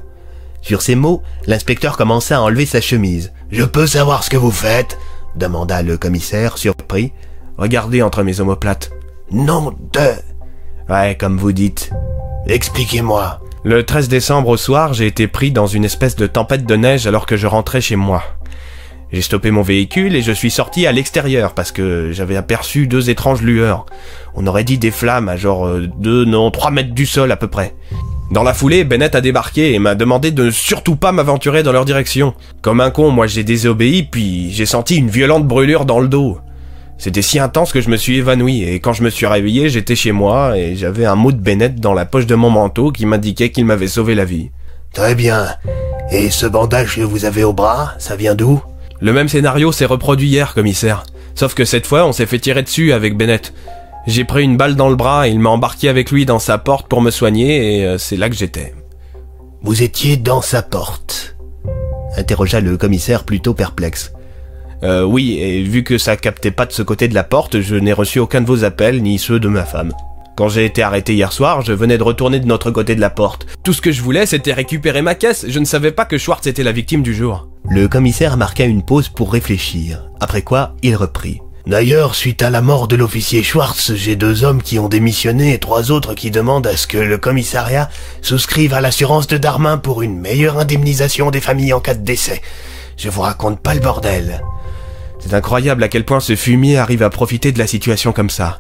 Sur 0.62 0.82
ces 0.82 0.96
mots, 0.96 1.22
l'inspecteur 1.48 1.96
commença 1.96 2.36
à 2.36 2.42
enlever 2.42 2.66
sa 2.66 2.82
chemise. 2.82 3.32
Je 3.50 3.64
peux 3.64 3.88
savoir 3.88 4.26
ce 4.26 4.30
que 4.30 4.38
vous 4.38 4.52
faites? 4.52 4.98
demanda 5.38 5.82
le 5.84 5.98
commissaire, 5.98 6.58
surpris. 6.58 7.14
Regardez 7.58 8.02
entre 8.02 8.24
mes 8.24 8.42
omoplates. 8.42 8.92
Non 9.32 9.74
de... 9.94 10.12
Ouais, 10.90 11.16
comme 11.18 11.38
vous 11.38 11.54
dites. 11.54 11.92
Expliquez-moi. 12.46 13.40
Le 13.66 13.82
13 13.82 14.10
décembre 14.10 14.50
au 14.50 14.58
soir, 14.58 14.94
j'ai 14.94 15.08
été 15.08 15.28
pris 15.28 15.50
dans 15.50 15.66
une 15.66 15.86
espèce 15.86 16.16
de 16.16 16.28
tempête 16.28 16.68
de 16.68 16.76
neige 16.76 17.08
alors 17.08 17.26
que 17.26 17.36
je 17.36 17.48
rentrais 17.48 17.82
chez 17.82 17.96
moi. 17.96 18.22
J'ai 19.12 19.24
stoppé 19.24 19.50
mon 19.50 19.64
véhicule 19.64 20.16
et 20.16 20.22
je 20.22 20.32
suis 20.32 20.52
sorti 20.52 20.86
à 20.86 20.92
l'extérieur 20.92 21.56
parce 21.56 21.72
que 21.72 22.12
j'avais 22.12 22.36
aperçu 22.36 22.86
deux 22.86 23.10
étranges 23.10 23.42
lueurs. 23.42 23.88
On 24.36 24.46
aurait 24.46 24.66
dit 24.66 24.78
des 24.78 24.92
flammes 24.92 25.30
à 25.30 25.36
genre 25.36 25.66
euh, 25.66 25.88
deux, 25.98 26.26
non, 26.26 26.52
trois 26.52 26.70
mètres 26.70 26.94
du 26.94 27.08
sol 27.08 27.32
à 27.32 27.38
peu 27.38 27.48
près. 27.48 27.74
Dans 28.30 28.44
la 28.44 28.54
foulée, 28.54 28.84
Bennett 28.84 29.16
a 29.16 29.22
débarqué 29.22 29.74
et 29.74 29.80
m'a 29.80 29.96
demandé 29.96 30.30
de 30.30 30.52
surtout 30.52 30.96
pas 30.96 31.12
m'aventurer 31.12 31.64
dans 31.64 31.72
leur 31.72 31.86
direction. 31.86 32.36
Comme 32.62 32.82
un 32.82 32.92
con, 32.92 33.10
moi 33.10 33.26
j'ai 33.26 33.44
désobéi 33.44 34.04
puis 34.04 34.52
j'ai 34.52 34.68
senti 34.68 34.96
une 34.96 35.10
violente 35.10 35.48
brûlure 35.48 35.86
dans 35.86 36.00
le 36.00 36.08
dos. 36.08 36.38
C'était 36.98 37.22
si 37.22 37.40
intense 37.40 37.74
que 37.74 37.82
je 37.82 37.90
me 37.90 37.98
suis 37.98 38.18
évanoui 38.18 38.64
et 38.64 38.80
quand 38.80 38.94
je 38.94 39.04
me 39.04 39.10
suis 39.10 39.26
réveillé, 39.26 39.70
j'étais 39.70 39.96
chez 39.96 40.12
moi 40.12 40.58
et 40.58 40.76
j'avais 40.76 41.06
un 41.06 41.16
mot 41.16 41.32
de 41.32 41.38
Bennett 41.38 41.80
dans 41.80 41.94
la 41.94 42.06
poche 42.06 42.26
de 42.26 42.36
mon 42.36 42.50
manteau 42.50 42.92
qui 42.92 43.06
m'indiquait 43.06 43.52
qu'il 43.52 43.66
m'avait 43.66 43.88
sauvé 43.88 44.16
la 44.16 44.26
vie. 44.26 44.52
Très 44.94 45.14
bien. 45.14 45.48
Et 46.12 46.30
ce 46.30 46.46
bandage 46.46 46.96
que 46.96 47.02
vous 47.02 47.26
avez 47.26 47.44
au 47.44 47.54
bras, 47.54 47.94
ça 48.00 48.16
vient 48.16 48.36
d'où? 48.36 48.62
Le 49.02 49.12
même 49.12 49.28
scénario 49.28 49.72
s'est 49.72 49.86
reproduit 49.86 50.30
hier, 50.30 50.54
commissaire. 50.54 51.04
Sauf 51.36 51.54
que 51.54 51.66
cette 51.66 51.86
fois, 51.86 52.06
on 52.06 52.14
s'est 52.14 52.26
fait 52.26 52.40
tirer 52.40 52.64
dessus 52.64 52.94
avec 52.94 53.18
Bennett. 53.18 53.54
J'ai 54.08 54.24
pris 54.24 54.44
une 54.44 54.56
balle 54.56 54.76
dans 54.76 54.90
le 54.90 54.96
bras 54.96 55.28
et 55.28 55.32
il 55.32 55.40
m'a 55.40 55.50
embarqué 55.50 55.90
avec 55.90 56.12
lui 56.12 56.26
dans 56.26 56.40
sa 56.40 56.58
porte 56.58 56.88
pour 56.88 57.02
me 57.02 57.12
soigner 57.12 57.80
et 57.80 57.86
euh, 57.86 57.98
c'est 57.98 58.18
là 58.18 58.30
que 58.30 58.36
j'étais. 58.36 58.74
Vous 59.62 59.84
étiez 59.84 60.16
dans 60.16 60.42
sa 60.42 60.62
porte? 60.62 61.36
interrogea 62.18 62.62
le 62.62 62.78
commissaire 62.78 63.26
plutôt 63.26 63.54
perplexe. 63.54 64.14
Euh, 64.84 65.04
oui, 65.04 65.38
et 65.40 65.64
vu 65.64 65.84
que 65.84 65.98
ça 65.98 66.18
captait 66.18 66.52
pas 66.52 66.66
de 66.66 66.72
ce 66.72 66.82
côté 66.82 67.08
de 67.08 67.14
la 67.16 67.24
porte, 67.24 67.62
je 67.62 67.76
n'ai 67.76 67.94
reçu 67.94 68.20
aucun 68.20 68.42
de 68.42 68.48
vos 68.48 68.64
appels, 68.64 69.02
ni 69.02 69.18
ceux 69.18 69.40
de 69.40 69.48
ma 69.48 69.64
femme. 69.64 69.94
Quand 70.36 70.50
j'ai 70.50 70.66
été 70.66 70.84
arrêté 70.84 71.14
hier 71.14 71.32
soir, 71.32 71.62
je 71.62 71.72
venais 71.72 71.98
de 71.98 72.04
retourner 72.04 72.42
de 72.42 72.46
notre 72.46 72.70
côté 72.70 72.94
de 72.94 73.00
la 73.00 73.10
porte. 73.10 73.46
Tout 73.64 73.72
ce 73.72 73.82
que 73.82 73.94
je 73.94 74.02
voulais, 74.02 74.26
c'était 74.26 74.52
récupérer 74.52 75.02
ma 75.02 75.16
caisse. 75.16 75.46
Je 75.48 75.60
ne 75.60 75.66
savais 75.66 75.92
pas 75.92 76.04
que 76.04 76.18
Schwartz 76.18 76.46
était 76.46 76.64
la 76.64 76.74
victime 76.74 77.04
du 77.04 77.16
jour. 77.16 77.48
Le 77.70 77.88
commissaire 77.88 78.36
marqua 78.36 78.66
une 78.66 78.84
pause 78.84 79.08
pour 79.08 79.32
réfléchir, 79.32 80.10
après 80.20 80.42
quoi 80.42 80.76
il 80.84 80.96
reprit. 80.96 81.40
D'ailleurs, 81.68 82.14
suite 82.14 82.44
à 82.44 82.50
la 82.50 82.62
mort 82.62 82.88
de 82.88 82.98
l'officier 82.98 83.42
Schwartz, 83.44 83.94
j'ai 83.96 84.16
deux 84.16 84.44
hommes 84.44 84.62
qui 84.62 84.78
ont 84.78 84.90
démissionné 84.90 85.54
et 85.54 85.58
trois 85.58 85.90
autres 85.90 86.14
qui 86.14 86.30
demandent 86.32 86.68
à 86.68 86.78
ce 86.78 86.86
que 86.86 86.98
le 86.98 87.18
commissariat 87.18 87.90
souscrive 88.22 88.74
à 88.74 88.82
l'assurance 88.82 89.28
de 89.28 89.38
Darmin 89.38 89.78
pour 89.78 90.02
une 90.04 90.20
meilleure 90.20 90.60
indemnisation 90.60 91.32
des 91.32 91.42
familles 91.42 91.74
en 91.74 91.80
cas 91.80 91.96
de 91.96 92.04
décès. 92.04 92.42
Je 92.98 93.10
vous 93.10 93.22
raconte 93.22 93.62
pas 93.62 93.74
le 93.74 93.80
bordel. 93.80 94.44
C'est 95.26 95.34
incroyable 95.34 95.84
à 95.84 95.88
quel 95.88 96.06
point 96.06 96.20
ce 96.20 96.36
fumier 96.36 96.78
arrive 96.78 97.02
à 97.02 97.10
profiter 97.10 97.52
de 97.52 97.58
la 97.58 97.66
situation 97.66 98.12
comme 98.12 98.30
ça. 98.30 98.60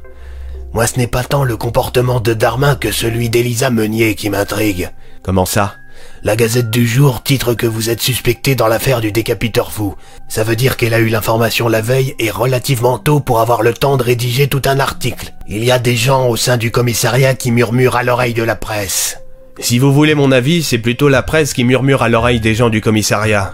Moi, 0.74 0.88
ce 0.88 0.98
n'est 0.98 1.06
pas 1.06 1.24
tant 1.24 1.44
le 1.44 1.58
comportement 1.58 2.20
de 2.20 2.34
Darmin 2.34 2.76
que 2.76 2.92
celui 2.92 3.30
d'Elisa 3.30 3.70
Meunier 3.70 4.16
qui 4.16 4.32
m'intrigue. 4.32 4.90
Comment 5.22 5.46
ça? 5.46 5.76
La 6.24 6.36
Gazette 6.36 6.72
du 6.72 6.88
jour 6.88 7.22
titre 7.22 7.54
que 7.54 7.68
vous 7.68 7.92
êtes 7.92 8.02
suspecté 8.02 8.56
dans 8.56 8.68
l'affaire 8.68 9.00
du 9.00 9.12
décapiteur 9.12 9.72
fou. 9.72 9.94
Ça 10.28 10.44
veut 10.44 10.56
dire 10.56 10.76
qu'elle 10.76 10.96
a 10.96 11.00
eu 11.00 11.08
l'information 11.08 11.68
la 11.68 11.82
veille 11.82 12.16
et 12.18 12.32
relativement 12.32 12.98
tôt 12.98 13.20
pour 13.20 13.42
avoir 13.42 13.62
le 13.62 13.74
temps 13.74 13.96
de 13.96 14.04
rédiger 14.04 14.48
tout 14.48 14.64
un 14.66 14.80
article. 14.80 15.34
Il 15.48 15.64
y 15.64 15.72
a 15.72 15.78
des 15.78 15.96
gens 15.96 16.30
au 16.30 16.36
sein 16.36 16.58
du 16.58 16.72
commissariat 16.72 17.36
qui 17.36 17.52
murmurent 17.52 17.96
à 17.96 18.04
l'oreille 18.04 18.34
de 18.34 18.42
la 18.42 18.56
presse. 18.56 19.20
Si 19.60 19.78
vous 19.78 19.94
voulez 19.94 20.16
mon 20.16 20.32
avis, 20.32 20.64
c'est 20.64 20.80
plutôt 20.80 21.10
la 21.10 21.22
presse 21.22 21.54
qui 21.54 21.64
murmure 21.64 22.02
à 22.02 22.10
l'oreille 22.10 22.40
des 22.40 22.56
gens 22.56 22.70
du 22.70 22.82
commissariat. 22.82 23.54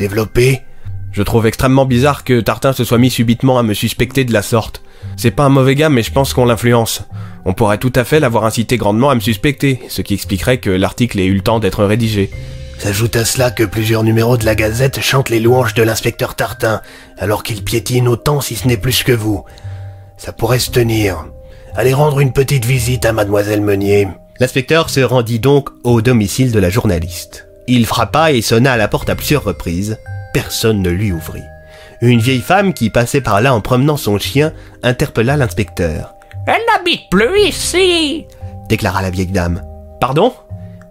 Développé 0.00 0.62
Je 1.12 1.22
trouve 1.22 1.46
extrêmement 1.46 1.86
bizarre 1.86 2.24
que 2.24 2.40
Tartin 2.40 2.72
se 2.72 2.84
soit 2.84 2.98
mis 2.98 3.10
subitement 3.10 3.58
à 3.58 3.62
me 3.62 3.74
suspecter 3.74 4.24
de 4.24 4.32
la 4.32 4.42
sorte. 4.42 4.82
C'est 5.16 5.30
pas 5.30 5.44
un 5.44 5.48
mauvais 5.48 5.74
gars, 5.74 5.88
mais 5.88 6.02
je 6.02 6.12
pense 6.12 6.32
qu'on 6.32 6.44
l'influence. 6.44 7.02
On 7.44 7.54
pourrait 7.54 7.78
tout 7.78 7.92
à 7.94 8.04
fait 8.04 8.20
l'avoir 8.20 8.44
incité 8.44 8.76
grandement 8.76 9.10
à 9.10 9.14
me 9.14 9.20
suspecter, 9.20 9.80
ce 9.88 10.02
qui 10.02 10.14
expliquerait 10.14 10.58
que 10.58 10.70
l'article 10.70 11.18
ait 11.18 11.26
eu 11.26 11.34
le 11.34 11.40
temps 11.40 11.60
d'être 11.60 11.84
rédigé. 11.84 12.30
S'ajoute 12.78 13.16
à 13.16 13.24
cela 13.24 13.50
que 13.50 13.64
plusieurs 13.64 14.04
numéros 14.04 14.36
de 14.36 14.44
la 14.44 14.54
Gazette 14.54 15.00
chantent 15.00 15.30
les 15.30 15.40
louanges 15.40 15.74
de 15.74 15.82
l'inspecteur 15.82 16.36
Tartin, 16.36 16.80
alors 17.18 17.42
qu'il 17.42 17.64
piétine 17.64 18.06
autant 18.06 18.40
si 18.40 18.54
ce 18.54 18.68
n'est 18.68 18.76
plus 18.76 19.02
que 19.02 19.12
vous. 19.12 19.44
Ça 20.16 20.32
pourrait 20.32 20.60
se 20.60 20.70
tenir. 20.70 21.26
Allez 21.74 21.94
rendre 21.94 22.20
une 22.20 22.32
petite 22.32 22.64
visite 22.64 23.04
à 23.04 23.12
mademoiselle 23.12 23.62
Meunier. 23.62 24.08
L'inspecteur 24.38 24.90
se 24.90 25.00
rendit 25.00 25.40
donc 25.40 25.70
au 25.82 26.00
domicile 26.00 26.52
de 26.52 26.58
la 26.60 26.70
journaliste. 26.70 27.48
Il 27.66 27.86
frappa 27.86 28.32
et 28.32 28.42
sonna 28.42 28.72
à 28.72 28.76
la 28.76 28.88
porte 28.88 29.10
à 29.10 29.16
plusieurs 29.16 29.44
reprises. 29.44 29.98
Personne 30.38 30.82
ne 30.82 30.90
lui 30.90 31.10
ouvrit. 31.10 31.42
Une 32.00 32.20
vieille 32.20 32.40
femme 32.42 32.72
qui 32.72 32.90
passait 32.90 33.20
par 33.20 33.40
là 33.40 33.52
en 33.52 33.60
promenant 33.60 33.96
son 33.96 34.20
chien 34.20 34.52
interpella 34.84 35.36
l'inspecteur. 35.36 36.14
Elle 36.46 36.62
n'habite 36.72 37.10
plus 37.10 37.40
ici, 37.40 38.24
déclara 38.68 39.02
la 39.02 39.10
vieille 39.10 39.32
dame. 39.32 39.60
Pardon? 40.00 40.32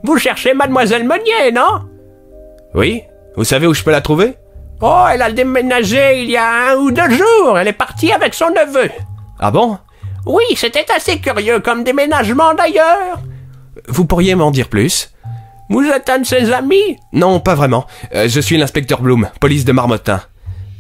Vous 0.04 0.18
cherchez 0.18 0.54
mademoiselle 0.54 1.06
Meunier, 1.06 1.54
non? 1.54 1.88
Oui 2.76 3.04
Vous 3.38 3.46
savez 3.46 3.68
où 3.68 3.74
je 3.74 3.86
peux 3.86 3.92
la 3.92 4.02
trouver? 4.02 4.36
Oh, 4.82 5.06
elle 5.10 5.22
a 5.22 5.32
déménagé 5.32 6.24
il 6.24 6.30
y 6.30 6.36
a 6.36 6.74
un 6.74 6.76
ou 6.76 6.92
deux 6.92 7.10
jours. 7.10 7.58
Elle 7.58 7.70
est 7.70 7.72
partie 7.72 8.12
avec 8.12 8.34
son 8.34 8.50
neveu. 8.50 8.90
Ah 9.40 9.50
bon? 9.50 9.78
Oui, 10.26 10.44
c'était 10.58 10.92
assez 10.94 11.20
curieux 11.20 11.62
comme 11.62 11.86
déménagement 11.86 12.54
d'ailleurs. 12.54 13.22
Vous 13.88 14.04
pourriez 14.04 14.36
m'en 14.36 14.52
dire 14.52 14.68
plus? 14.68 15.10
Vous 15.70 15.84
êtes 15.84 16.10
un 16.10 16.20
de 16.20 16.26
ses 16.26 16.52
amis 16.52 16.98
Non, 17.14 17.40
pas 17.40 17.56
vraiment. 17.56 17.86
Euh, 18.16 18.28
je 18.30 18.40
suis 18.40 18.58
l'inspecteur 18.58 19.02
Bloom, 19.02 19.28
police 19.40 19.66
de 19.66 19.72
Marmottin. 19.74 20.22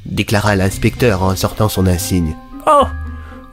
déclara 0.05 0.55
l'inspecteur 0.55 1.23
en 1.23 1.35
sortant 1.35 1.67
son 1.69 1.87
insigne. 1.87 2.35
Oh, 2.65 2.83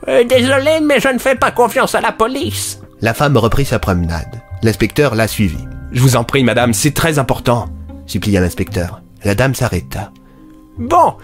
euh, 0.07 0.23
désolé, 0.23 0.79
mais 0.81 0.99
je 0.99 1.09
ne 1.09 1.19
fais 1.19 1.35
pas 1.35 1.51
confiance 1.51 1.95
à 1.95 2.01
la 2.01 2.11
police. 2.11 2.79
La 3.01 3.13
femme 3.13 3.35
reprit 3.37 3.65
sa 3.65 3.79
promenade. 3.79 4.41
L'inspecteur 4.63 5.15
la 5.15 5.27
suivit. 5.27 5.65
Je 5.91 6.01
vous 6.01 6.15
en 6.15 6.23
prie, 6.23 6.43
madame, 6.43 6.73
c'est 6.73 6.93
très 6.93 7.19
important. 7.19 7.65
Supplia 8.05 8.39
l'inspecteur. 8.39 9.01
La 9.23 9.35
dame 9.35 9.55
s'arrêta. 9.55 10.11
Bon, 10.77 11.15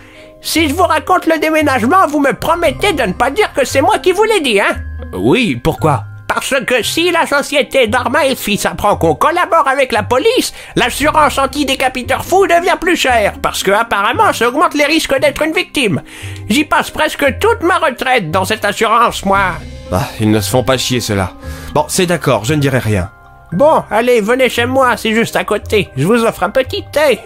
si 0.42 0.68
je 0.70 0.74
vous 0.74 0.84
raconte 0.84 1.26
le 1.28 1.40
déménagement, 1.40 2.08
vous 2.08 2.20
me 2.20 2.34
promettez 2.34 2.94
de 2.94 3.04
ne 3.04 3.14
pas 3.14 3.32
dire 3.32 3.52
que 3.54 3.66
c'est 3.66 3.82
moi 3.82 4.00
qui 4.00 4.12
vous 4.12 4.24
l'ai 4.24 4.42
dit, 4.42 4.60
hein? 4.60 4.76
Oui, 5.14 5.60
pourquoi? 5.62 6.04
Parce 6.34 6.56
que 6.66 6.82
si 6.82 7.12
la 7.12 7.28
société 7.28 7.88
Darma 7.88 8.26
et 8.26 8.38
Fils 8.38 8.66
apprend 8.66 8.96
qu'on 8.96 9.16
collabore 9.16 9.68
avec 9.68 9.92
la 9.92 10.02
police, 10.02 10.54
l'assurance 10.78 11.38
anti-décapiteur 11.38 12.24
fou 12.24 12.48
devient 12.48 12.78
plus 12.80 12.96
chère, 12.96 13.34
parce 13.42 13.64
que 13.64 13.72
apparemment 13.72 14.32
ça 14.32 14.48
augmente 14.48 14.74
les 14.74 14.86
risques 14.86 15.20
d'être 15.20 15.42
une 15.42 15.52
victime. 15.52 16.02
J'y 16.48 16.64
passe 16.64 16.90
presque 16.90 17.38
toute 17.40 17.64
ma 17.64 17.80
retraite 17.80 18.32
dans 18.32 18.46
cette 18.46 18.64
assurance, 18.64 19.26
moi. 19.26 19.56
Ah, 19.92 20.08
ils 20.22 20.32
ne 20.32 20.40
se 20.40 20.50
font 20.50 20.64
pas 20.64 20.78
chier, 20.78 21.02
cela. 21.02 21.34
Bon, 21.74 21.84
c'est 21.90 22.06
d'accord, 22.06 22.46
je 22.46 22.54
ne 22.54 22.62
dirai 22.62 22.80
rien. 22.80 23.12
Bon, 23.52 23.84
allez, 23.92 24.22
venez 24.22 24.48
chez 24.48 24.66
moi, 24.66 24.96
c'est 24.96 25.14
juste 25.14 25.36
à 25.36 25.44
côté. 25.44 25.90
Je 25.98 26.08
vous 26.08 26.24
offre 26.24 26.44
un 26.44 26.50
petit 26.50 26.86
thé. 26.94 27.20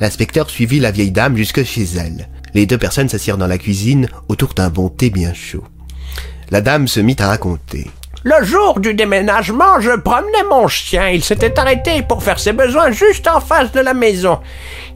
L'inspecteur 0.00 0.50
suivit 0.50 0.80
la 0.80 0.90
vieille 0.90 1.12
dame 1.12 1.36
jusque 1.36 1.62
chez 1.62 1.84
elle. 1.84 2.28
Les 2.54 2.66
deux 2.66 2.78
personnes 2.78 3.08
s'assirent 3.08 3.38
dans 3.38 3.46
la 3.46 3.58
cuisine 3.58 4.08
autour 4.28 4.54
d'un 4.54 4.70
bon 4.70 4.88
thé 4.88 5.08
bien 5.08 5.34
chaud. 5.34 5.62
La 6.50 6.60
dame 6.60 6.88
se 6.88 6.98
mit 6.98 7.14
à 7.20 7.28
raconter. 7.28 7.88
Le 8.22 8.44
jour 8.44 8.80
du 8.80 8.92
déménagement, 8.92 9.80
je 9.80 9.92
promenais 9.92 10.44
mon 10.50 10.68
chien. 10.68 11.08
Il 11.08 11.24
s'était 11.24 11.58
arrêté 11.58 12.02
pour 12.02 12.22
faire 12.22 12.38
ses 12.38 12.52
besoins 12.52 12.90
juste 12.90 13.26
en 13.26 13.40
face 13.40 13.72
de 13.72 13.80
la 13.80 13.94
maison. 13.94 14.40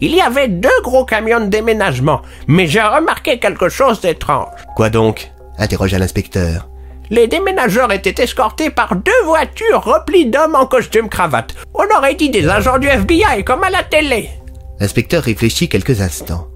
Il 0.03 0.15
y 0.15 0.21
avait 0.21 0.49
deux 0.49 0.83
gros 0.83 1.07
camions 1.07 1.41
de 1.41 1.47
déménagement, 1.47 2.21
mais 2.49 2.67
j'ai 2.67 2.83
remarqué 2.83 3.39
quelque 3.39 3.71
chose 3.71 4.03
d'étrange. 4.03 4.49
Quoi 4.77 4.91
donc? 4.91 5.31
interrogea 5.57 5.99
l'inspecteur. 5.99 6.69
Les 7.09 7.27
déménageurs 7.27 7.93
étaient 7.93 8.23
escortés 8.23 8.69
par 8.69 8.95
deux 8.95 9.23
voitures 9.25 9.83
replies 9.83 10.27
d'hommes 10.27 10.55
en 10.57 10.67
costume 10.67 11.09
cravate. 11.09 11.55
On 11.73 11.87
aurait 11.97 12.17
dit 12.17 12.29
des 12.29 12.47
agents 12.47 12.79
du 12.79 12.89
FBI, 12.89 13.43
comme 13.45 13.65
à 13.65 13.71
la 13.71 13.85
télé. 13.85 14.29
L'inspecteur 14.81 15.23
réfléchit 15.23 15.71
quelques 15.71 16.03
instants. 16.03 16.49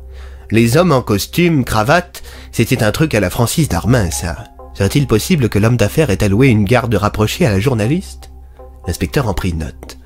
Les 0.51 0.77
hommes 0.77 0.93
en 0.93 1.01
costume, 1.01 1.65
cravate, 1.65 2.23
c'était 2.53 2.83
un 2.83 2.93
truc 2.93 3.15
à 3.15 3.21
la 3.21 3.31
Francis 3.31 3.69
Darmin, 3.69 4.11
ça. 4.11 4.37
Serait-il 4.79 5.09
possible 5.09 5.49
que 5.49 5.59
l'homme 5.59 5.77
d'affaires 5.77 6.11
ait 6.11 6.23
alloué 6.23 6.47
une 6.47 6.63
garde 6.63 6.95
rapprochée 6.95 7.45
à 7.45 7.51
la 7.51 7.59
journaliste? 7.59 8.31
L'inspecteur 8.87 9.27
en 9.27 9.35
prit 9.35 9.53
note. 9.53 9.99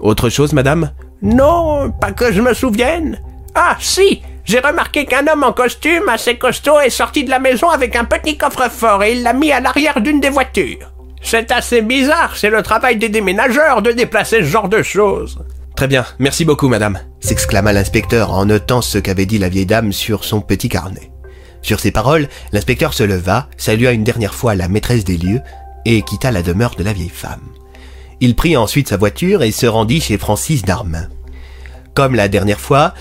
Autre 0.00 0.28
chose, 0.28 0.54
madame? 0.54 0.90
Non, 1.22 1.92
pas 1.92 2.10
que 2.10 2.32
je 2.32 2.42
me 2.42 2.52
souvienne. 2.52 3.20
Ah, 3.54 3.76
si 3.78 4.20
J'ai 4.44 4.58
remarqué 4.58 5.06
qu'un 5.06 5.28
homme 5.28 5.44
en 5.44 5.52
costume 5.52 6.08
assez 6.08 6.36
costaud 6.36 6.80
est 6.80 6.90
sorti 6.90 7.22
de 7.22 7.30
la 7.30 7.38
maison 7.38 7.70
avec 7.70 7.94
un 7.94 8.04
petit 8.04 8.36
coffre-fort 8.36 9.04
et 9.04 9.12
il 9.12 9.22
l'a 9.22 9.34
mis 9.34 9.52
à 9.52 9.60
l'arrière 9.60 10.00
d'une 10.00 10.18
des 10.18 10.30
voitures. 10.30 10.92
C'est 11.22 11.52
assez 11.52 11.80
bizarre, 11.80 12.36
c'est 12.36 12.50
le 12.50 12.64
travail 12.64 12.96
des 12.96 13.10
déménageurs 13.10 13.82
de 13.82 13.92
déplacer 13.92 14.38
ce 14.38 14.46
genre 14.46 14.68
de 14.68 14.82
choses. 14.82 15.38
Très 15.76 15.86
bien, 15.86 16.04
merci 16.18 16.44
beaucoup, 16.44 16.66
madame. 16.66 16.98
s'exclama 17.20 17.72
l'inspecteur 17.72 18.32
en 18.32 18.46
notant 18.46 18.82
ce 18.82 18.98
qu'avait 18.98 19.26
dit 19.26 19.38
la 19.38 19.48
vieille 19.48 19.64
dame 19.64 19.92
sur 19.92 20.24
son 20.24 20.40
petit 20.40 20.68
carnet. 20.68 21.12
Sur 21.68 21.80
ces 21.80 21.90
paroles, 21.90 22.28
l'inspecteur 22.50 22.94
se 22.94 23.02
leva, 23.02 23.46
salua 23.58 23.92
une 23.92 24.02
dernière 24.02 24.32
fois 24.32 24.54
la 24.54 24.68
maîtresse 24.68 25.04
des 25.04 25.18
lieux 25.18 25.42
et 25.84 26.00
quitta 26.00 26.30
la 26.30 26.40
demeure 26.40 26.74
de 26.76 26.82
la 26.82 26.94
vieille 26.94 27.10
femme. 27.10 27.42
Il 28.22 28.36
prit 28.36 28.56
ensuite 28.56 28.88
sa 28.88 28.96
voiture 28.96 29.42
et 29.42 29.50
se 29.50 29.66
rendit 29.66 30.00
chez 30.00 30.16
Francis 30.16 30.62
Darmin. 30.62 31.08
Comme 31.92 32.14
la 32.14 32.28
dernière 32.28 32.58
fois, 32.58 32.94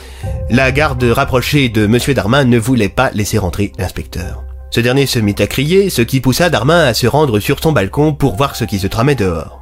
la 0.49 0.73
garde 0.73 1.01
rapprochée 1.01 1.69
de 1.69 1.85
M. 1.85 1.97
Darmin 2.13 2.43
ne 2.43 2.57
voulait 2.57 2.89
pas 2.89 3.09
laisser 3.11 3.37
rentrer 3.37 3.71
l'inspecteur. 3.77 4.43
Ce 4.71 4.81
dernier 4.81 5.05
se 5.05 5.19
mit 5.19 5.35
à 5.39 5.47
crier, 5.47 5.89
ce 5.89 6.01
qui 6.01 6.19
poussa 6.19 6.49
Darmin 6.49 6.87
à 6.87 6.93
se 6.93 7.07
rendre 7.07 7.39
sur 7.39 7.59
son 7.63 7.71
balcon 7.71 8.13
pour 8.13 8.35
voir 8.35 8.57
ce 8.57 8.65
qui 8.65 8.79
se 8.79 8.87
tramait 8.87 9.15
dehors. 9.15 9.61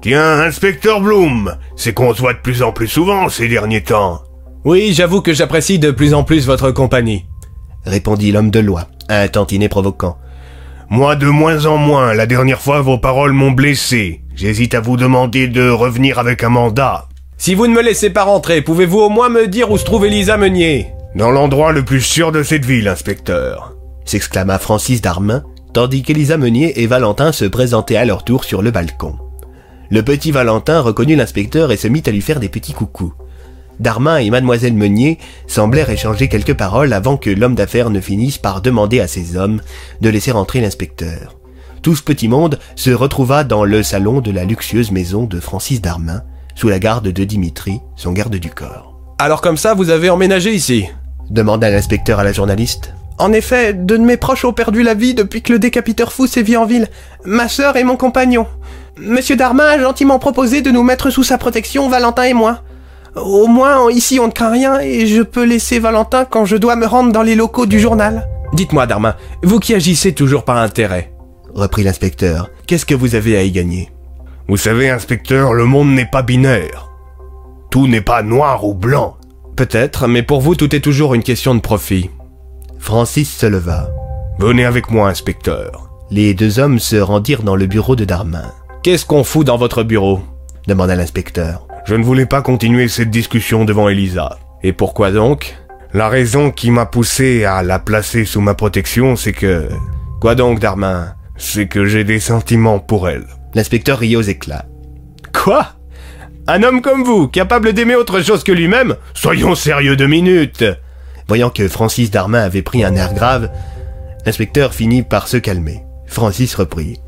Tiens, 0.00 0.40
inspecteur 0.40 1.02
Bloom, 1.02 1.56
c'est 1.76 1.92
qu'on 1.92 2.14
se 2.14 2.22
voit 2.22 2.32
de 2.32 2.38
plus 2.38 2.62
en 2.62 2.72
plus 2.72 2.88
souvent 2.88 3.28
ces 3.28 3.48
derniers 3.48 3.82
temps. 3.82 4.22
Oui, 4.64 4.94
j'avoue 4.94 5.20
que 5.20 5.34
j'apprécie 5.34 5.78
de 5.78 5.90
plus 5.90 6.14
en 6.14 6.24
plus 6.24 6.46
votre 6.46 6.70
compagnie. 6.70 7.26
Répondit 7.84 8.32
l'homme 8.32 8.50
de 8.50 8.60
loi, 8.60 8.88
un 9.08 9.28
tantinet 9.28 9.68
provoquant. 9.68 10.16
Moi 10.88 11.14
de 11.16 11.26
moins 11.26 11.66
en 11.66 11.76
moins, 11.76 12.14
la 12.14 12.26
dernière 12.26 12.60
fois 12.60 12.80
vos 12.80 12.98
paroles 12.98 13.32
m'ont 13.32 13.52
blessé. 13.52 14.22
J'hésite 14.34 14.74
à 14.74 14.80
vous 14.80 14.96
demander 14.96 15.46
de 15.46 15.68
revenir 15.70 16.18
avec 16.18 16.42
un 16.42 16.48
mandat. 16.48 17.06
Si 17.38 17.54
vous 17.54 17.66
ne 17.66 17.72
me 17.72 17.82
laissez 17.82 18.10
pas 18.10 18.24
rentrer, 18.24 18.60
pouvez-vous 18.60 18.98
au 18.98 19.08
moins 19.08 19.28
me 19.28 19.46
dire 19.46 19.70
où 19.70 19.78
se 19.78 19.84
trouve 19.84 20.04
Elisa 20.04 20.36
Meunier? 20.36 20.88
Dans 21.14 21.30
l'endroit 21.30 21.72
le 21.72 21.84
plus 21.84 22.00
sûr 22.00 22.32
de 22.32 22.42
cette 22.42 22.64
ville, 22.64 22.88
inspecteur. 22.88 23.74
s'exclama 24.04 24.58
Francis 24.58 25.00
Darmin, 25.00 25.42
tandis 25.72 26.02
qu'Elisa 26.02 26.36
Meunier 26.36 26.82
et 26.82 26.86
Valentin 26.86 27.32
se 27.32 27.44
présentaient 27.44 27.96
à 27.96 28.04
leur 28.04 28.24
tour 28.24 28.44
sur 28.44 28.60
le 28.60 28.70
balcon. 28.70 29.16
Le 29.90 30.02
petit 30.02 30.30
Valentin 30.30 30.80
reconnut 30.80 31.16
l'inspecteur 31.16 31.72
et 31.72 31.76
se 31.76 31.88
mit 31.88 32.02
à 32.06 32.10
lui 32.10 32.20
faire 32.20 32.40
des 32.40 32.48
petits 32.48 32.72
coucous. 32.74 33.12
Darmin 33.80 34.18
et 34.18 34.30
mademoiselle 34.30 34.74
Meunier 34.74 35.18
semblèrent 35.46 35.90
échanger 35.90 36.28
quelques 36.28 36.54
paroles 36.54 36.92
avant 36.92 37.16
que 37.16 37.30
l'homme 37.30 37.54
d'affaires 37.54 37.90
ne 37.90 38.00
finisse 38.00 38.38
par 38.38 38.60
demander 38.60 39.00
à 39.00 39.08
ses 39.08 39.36
hommes 39.36 39.60
de 40.00 40.10
laisser 40.10 40.32
entrer 40.32 40.60
l'inspecteur. 40.60 41.36
Tout 41.82 41.96
ce 41.96 42.02
petit 42.02 42.28
monde 42.28 42.58
se 42.76 42.90
retrouva 42.90 43.42
dans 43.42 43.64
le 43.64 43.82
salon 43.82 44.20
de 44.20 44.30
la 44.30 44.44
luxueuse 44.44 44.90
maison 44.90 45.24
de 45.24 45.40
Francis 45.40 45.80
Darmin, 45.80 46.22
sous 46.54 46.68
la 46.68 46.78
garde 46.78 47.08
de 47.08 47.24
Dimitri, 47.24 47.80
son 47.96 48.12
garde 48.12 48.36
du 48.36 48.50
corps. 48.50 48.94
Alors 49.18 49.40
comme 49.40 49.56
ça, 49.56 49.74
vous 49.74 49.90
avez 49.90 50.10
emménagé 50.10 50.52
ici 50.52 50.86
demanda 51.30 51.70
l'inspecteur 51.70 52.18
à 52.18 52.24
la 52.24 52.32
journaliste. 52.32 52.92
En 53.18 53.32
effet, 53.32 53.72
deux 53.72 53.98
de 53.98 54.04
mes 54.04 54.16
proches 54.16 54.44
ont 54.44 54.52
perdu 54.52 54.82
la 54.82 54.94
vie 54.94 55.14
depuis 55.14 55.42
que 55.42 55.52
le 55.52 55.58
décapiteur 55.58 56.12
fou 56.12 56.26
sévit 56.26 56.56
en 56.56 56.66
ville. 56.66 56.88
Ma 57.24 57.48
sœur 57.48 57.76
et 57.76 57.84
mon 57.84 57.96
compagnon. 57.96 58.46
Monsieur 58.98 59.36
Darmin 59.36 59.66
a 59.66 59.78
gentiment 59.78 60.18
proposé 60.18 60.60
de 60.62 60.70
nous 60.70 60.82
mettre 60.82 61.10
sous 61.10 61.22
sa 61.22 61.38
protection, 61.38 61.88
Valentin 61.88 62.24
et 62.24 62.34
moi. 62.34 62.62
Au 63.16 63.46
moins, 63.46 63.90
ici, 63.90 64.20
on 64.20 64.26
ne 64.28 64.32
craint 64.32 64.50
rien 64.50 64.78
et 64.80 65.06
je 65.06 65.22
peux 65.22 65.44
laisser 65.44 65.78
Valentin 65.78 66.24
quand 66.24 66.44
je 66.44 66.56
dois 66.56 66.76
me 66.76 66.86
rendre 66.86 67.12
dans 67.12 67.22
les 67.22 67.34
locaux 67.34 67.66
du 67.66 67.80
journal. 67.80 68.28
Dites-moi, 68.52 68.86
Darmin, 68.86 69.14
vous 69.42 69.58
qui 69.60 69.74
agissez 69.74 70.12
toujours 70.12 70.44
par 70.44 70.56
intérêt, 70.58 71.12
reprit 71.54 71.82
l'inspecteur. 71.82 72.50
Qu'est-ce 72.66 72.86
que 72.86 72.94
vous 72.94 73.14
avez 73.14 73.36
à 73.36 73.42
y 73.42 73.50
gagner? 73.50 73.90
Vous 74.48 74.56
savez, 74.56 74.90
inspecteur, 74.90 75.52
le 75.52 75.64
monde 75.64 75.90
n'est 75.90 76.10
pas 76.10 76.22
binaire. 76.22 76.88
Tout 77.70 77.86
n'est 77.86 78.00
pas 78.00 78.22
noir 78.22 78.64
ou 78.64 78.74
blanc. 78.74 79.16
peut-être, 79.56 80.06
mais 80.08 80.22
pour 80.22 80.40
vous 80.40 80.54
tout 80.54 80.74
est 80.74 80.80
toujours 80.80 81.14
une 81.14 81.22
question 81.22 81.54
de 81.54 81.60
profit. 81.60 82.10
Francis 82.78 83.36
se 83.36 83.46
leva. 83.46 83.90
Venez 84.38 84.64
avec 84.64 84.90
moi, 84.90 85.08
inspecteur. 85.08 85.90
Les 86.10 86.32
deux 86.34 86.58
hommes 86.58 86.78
se 86.78 86.96
rendirent 86.96 87.42
dans 87.42 87.56
le 87.56 87.66
bureau 87.66 87.94
de 87.94 88.04
Darmin. 88.06 88.50
Qu'est-ce 88.82 89.04
qu'on 89.04 89.22
fout 89.22 89.46
dans 89.46 89.58
votre 89.58 89.82
bureau? 89.82 90.20
demanda 90.66 90.96
l'inspecteur. 90.96 91.66
Je 91.90 91.96
ne 91.96 92.04
voulais 92.04 92.24
pas 92.24 92.40
continuer 92.40 92.86
cette 92.86 93.10
discussion 93.10 93.64
devant 93.64 93.88
Elisa. 93.88 94.38
Et 94.62 94.72
pourquoi 94.72 95.10
donc? 95.10 95.56
La 95.92 96.08
raison 96.08 96.52
qui 96.52 96.70
m'a 96.70 96.86
poussé 96.86 97.44
à 97.44 97.64
la 97.64 97.80
placer 97.80 98.24
sous 98.24 98.40
ma 98.40 98.54
protection, 98.54 99.16
c'est 99.16 99.32
que... 99.32 99.68
Quoi 100.20 100.36
donc, 100.36 100.60
Darmin? 100.60 101.16
C'est 101.36 101.66
que 101.66 101.86
j'ai 101.86 102.04
des 102.04 102.20
sentiments 102.20 102.78
pour 102.78 103.08
elle. 103.08 103.26
L'inspecteur 103.54 103.98
riait 103.98 104.14
aux 104.14 104.22
éclats. 104.22 104.66
Quoi? 105.32 105.66
Un 106.46 106.62
homme 106.62 106.80
comme 106.80 107.02
vous, 107.02 107.26
capable 107.26 107.72
d'aimer 107.72 107.96
autre 107.96 108.20
chose 108.20 108.44
que 108.44 108.52
lui-même? 108.52 108.94
Soyons 109.12 109.56
sérieux 109.56 109.96
deux 109.96 110.06
minutes 110.06 110.62
Voyant 111.26 111.50
que 111.50 111.66
Francis 111.66 112.12
Darmin 112.12 112.44
avait 112.44 112.62
pris 112.62 112.84
un 112.84 112.94
air 112.94 113.14
grave, 113.14 113.50
l'inspecteur 114.24 114.74
finit 114.74 115.02
par 115.02 115.26
se 115.26 115.38
calmer. 115.38 115.82
Francis 116.06 116.54
reprit. 116.54 117.00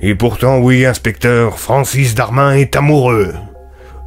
Et 0.00 0.16
pourtant, 0.16 0.58
oui, 0.58 0.84
inspecteur, 0.84 1.60
Francis 1.60 2.16
Darmin 2.16 2.56
est 2.56 2.74
amoureux. 2.74 3.32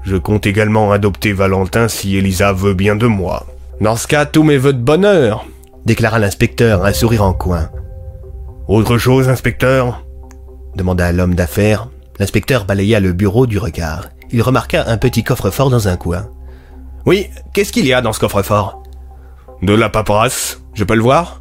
Je 0.08 0.16
compte 0.16 0.48
également 0.48 0.94
adopter 0.94 1.34
Valentin 1.34 1.90
si 1.90 2.16
Elisa 2.16 2.54
veut 2.54 2.74
bien 2.74 2.96
de 2.96 3.08
moi. 3.08 3.46
Dans 3.82 3.98
ce 3.98 4.08
cas, 4.08 4.26
tous 4.26 4.42
mes 4.42 4.58
voeux 4.58 4.72
de 4.72 4.82
bonheur 4.82 5.46
déclara 5.86 6.18
l'inspecteur, 6.18 6.86
un 6.86 6.94
sourire 6.94 7.24
en 7.24 7.34
coin. 7.34 7.70
Autre 8.70 8.98
chose, 8.98 9.28
inspecteur? 9.28 10.06
demanda 10.78 11.12
l'homme 11.12 11.36
d'affaires. 11.36 11.90
L'inspecteur 12.20 12.64
balaya 12.64 13.02
le 13.02 13.12
bureau 13.12 13.48
du 13.48 13.58
regard. 13.58 14.06
Il 14.32 14.42
remarqua 14.42 14.86
un 14.88 14.96
petit 14.96 15.26
coffre-fort 15.26 15.70
dans 15.70 15.90
un 15.90 15.98
coin. 15.98 16.30
Oui, 17.06 17.28
qu'est-ce 17.54 17.74
qu'il 17.74 17.86
y 17.86 17.92
a 17.92 18.00
dans 18.00 18.14
ce 18.14 18.22
coffre-fort? 18.22 18.82
De 19.62 19.74
la 19.74 19.90
paperasse 19.90 20.62
Je 20.74 20.86
peux 20.86 20.96
le 20.96 21.02
voir? 21.02 21.38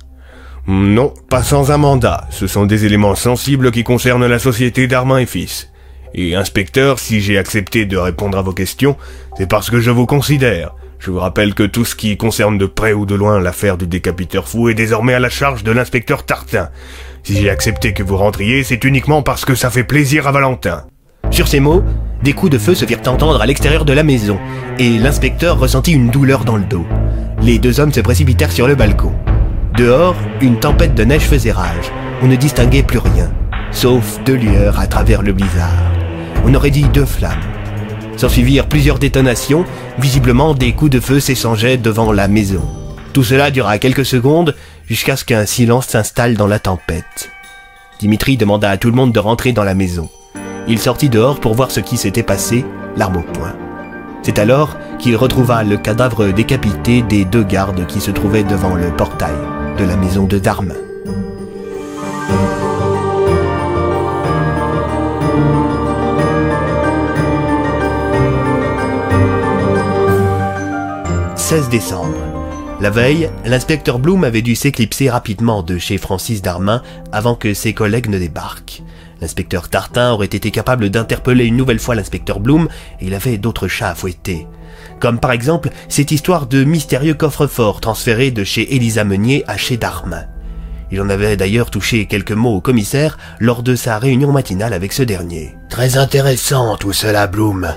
Non, 0.67 1.15
pas 1.31 1.45
sans 1.45 1.71
un 1.71 1.77
mandat. 1.77 2.27
Ce 2.31 2.49
sont 2.49 2.67
des 2.67 2.85
éléments 2.85 3.15
sensibles 3.15 3.71
qui 3.71 3.85
concernent 3.85 4.27
la 4.27 4.41
société 4.41 4.89
d'Armand 4.89 5.19
et 5.19 5.27
Fils. 5.27 5.71
Et 6.15 6.35
inspecteur, 6.35 6.99
si 6.99 7.21
j'ai 7.21 7.39
accepté 7.39 7.85
de 7.85 7.97
répondre 7.97 8.39
à 8.39 8.43
vos 8.43 8.53
questions, 8.53 8.97
c'est 9.37 9.49
parce 9.49 9.71
que 9.71 9.81
je 9.81 9.91
vous 9.91 10.07
considère. 10.07 10.75
Je 10.99 11.11
vous 11.11 11.19
rappelle 11.19 11.55
que 11.55 11.63
tout 11.63 11.85
ce 11.85 11.95
qui 11.95 12.17
concerne 12.17 12.59
de 12.59 12.67
près 12.67 12.93
ou 12.93 13.07
de 13.07 13.15
loin 13.15 13.39
l'affaire 13.39 13.77
du 13.77 13.87
décapiteur 13.87 14.49
fou 14.49 14.69
est 14.69 14.75
désormais 14.75 15.15
à 15.15 15.21
la 15.21 15.29
charge 15.29 15.63
de 15.63 15.71
l'inspecteur 15.71 16.25
Tartin. 16.25 16.71
Si 17.23 17.37
j'ai 17.37 17.51
accepté 17.51 17.93
que 17.93 18.03
vous 18.03 18.17
rentriez, 18.17 18.63
c'est 18.63 18.85
uniquement 18.85 19.23
parce 19.23 19.45
que 19.45 19.55
ça 19.55 19.71
fait 19.71 19.85
plaisir 19.85 20.27
à 20.27 20.33
Valentin. 20.33 20.85
Sur 21.31 21.49
ces 21.49 21.61
mots, 21.61 21.83
Des 22.23 22.33
coups 22.33 22.51
de 22.51 22.59
feu 22.59 22.75
se 22.75 22.87
firent 22.87 23.07
entendre 23.07 23.41
à 23.41 23.47
l'extérieur 23.47 23.85
de 23.85 23.93
la 23.93 24.03
maison, 24.03 24.39
et 24.79 24.99
l'inspecteur 24.99 25.59
ressentit 25.59 25.93
une 25.93 26.09
douleur 26.09 26.45
dans 26.45 26.57
le 26.57 26.65
dos. 26.65 26.87
Les 27.43 27.59
deux 27.59 27.79
hommes 27.79 27.93
se 27.93 28.01
précipitèrent 28.01 28.53
sur 28.53 28.67
le 28.67 28.75
balcon. 28.75 29.13
Dehors, 29.77 30.17
une 30.41 30.59
tempête 30.59 30.95
de 30.95 31.05
neige 31.05 31.23
faisait 31.23 31.53
rage. 31.53 31.93
On 32.23 32.27
ne 32.27 32.37
distinguait 32.37 32.83
plus 32.83 32.99
rien, 32.99 33.31
sauf 33.71 34.19
deux 34.25 34.37
lueurs 34.37 34.81
à 34.81 34.87
travers 34.87 35.23
le 35.23 35.35
blizzard. 35.35 35.96
On 36.49 36.55
aurait 36.55 36.71
dit 36.71 36.85
deux 36.95 37.05
flammes. 37.05 37.33
S'ensuivirent 38.17 38.69
plusieurs 38.69 39.01
détonations, 39.01 39.65
visiblement 39.99 40.55
des 40.55 40.73
coups 40.75 40.93
de 40.93 41.01
feu 41.01 41.19
s'échangeaient 41.19 41.77
devant 41.77 42.13
la 42.13 42.29
maison. 42.29 42.63
Tout 43.13 43.25
cela 43.25 43.51
dura 43.51 43.79
quelques 43.79 44.07
secondes 44.07 44.55
jusqu'à 44.89 45.17
ce 45.17 45.25
qu'un 45.25 45.45
silence 45.45 45.89
s'installe 45.89 46.37
dans 46.37 46.47
la 46.47 46.61
tempête. 46.61 47.31
Dimitri 47.99 48.37
demanda 48.37 48.71
à 48.71 48.77
tout 48.77 48.91
le 48.91 48.95
monde 48.95 49.13
de 49.13 49.19
rentrer 49.19 49.51
dans 49.53 49.65
la 49.65 49.75
maison. 49.75 50.09
Il 50.69 50.79
sortit 50.79 51.09
dehors 51.09 51.41
pour 51.41 51.55
voir 51.55 51.73
ce 51.73 51.81
qui 51.81 51.97
s'était 51.97 52.23
passé, 52.23 52.65
l'arme 52.97 53.17
au 53.17 53.23
poing. 53.23 53.57
C'est 54.23 54.39
alors 54.39 54.77
qu'il 55.01 55.17
retrouva 55.17 55.65
le 55.65 55.77
cadavre 55.77 56.33
décapité 56.33 57.03
des 57.03 57.25
deux 57.25 57.43
gardes 57.45 57.87
qui 57.89 58.01
se 58.01 58.13
trouvaient 58.13 58.45
devant 58.45 58.77
le 58.77 58.91
portail 58.91 59.35
de 59.79 59.85
la 59.85 59.97
maison 59.97 60.25
de 60.25 60.39
Darmin. 60.39 60.75
«16 71.49 71.69
décembre. 71.69 72.17
La 72.81 72.91
veille, 72.91 73.31
l'inspecteur 73.45 74.01
Bloom 74.01 74.25
avait 74.25 74.43
dû 74.43 74.57
s'éclipser 74.57 75.09
rapidement 75.09 75.63
de 75.63 75.79
chez 75.79 75.97
Francis 75.97 76.43
Darmin 76.43 76.83
avant 77.13 77.37
que 77.37 77.55
ses 77.55 77.73
collègues 77.73 78.09
ne 78.09 78.19
débarquent. 78.19 78.83
L'inspecteur 79.21 79.69
Tartin 79.69 80.11
aurait 80.11 80.27
été 80.27 80.51
capable 80.51 80.91
d'interpeller 80.91 81.45
une 81.45 81.57
nouvelle 81.57 81.79
fois 81.79 81.95
l'inspecteur 81.95 82.41
Bloom 82.41 82.67
et 83.01 83.07
il 83.07 83.15
avait 83.15 83.39
d'autres 83.39 83.69
chats 83.69 83.91
à 83.91 83.95
fouetter. 83.95 84.49
Comme 84.99 85.21
par 85.21 85.31
exemple 85.31 85.71
cette 85.89 86.11
histoire 86.11 86.49
de 86.49 86.65
mystérieux 86.65 87.15
coffre-fort 87.15 87.81
transféré 87.81 88.33
de 88.33 88.43
chez 88.43 88.75
Elisa 88.75 89.05
Meunier 89.05 89.45
à 89.47 89.57
chez 89.57 89.77
Darmin. 89.77 90.25
Il 90.91 91.01
en 91.01 91.09
avait 91.09 91.37
d'ailleurs 91.37 91.71
touché 91.71 92.07
quelques 92.07 92.33
mots 92.33 92.57
au 92.57 92.61
commissaire 92.61 93.19
lors 93.39 93.63
de 93.63 93.77
sa 93.77 94.01
réunion 94.01 94.33
matinale 94.33 94.73
avec 94.73 94.93
ce 94.93 95.05
dernier. 95.05 95.55
Très 95.69 95.97
intéressant 95.97 96.77
tout 96.77 96.93
cela, 96.93 97.29
Bloom. 97.29 97.69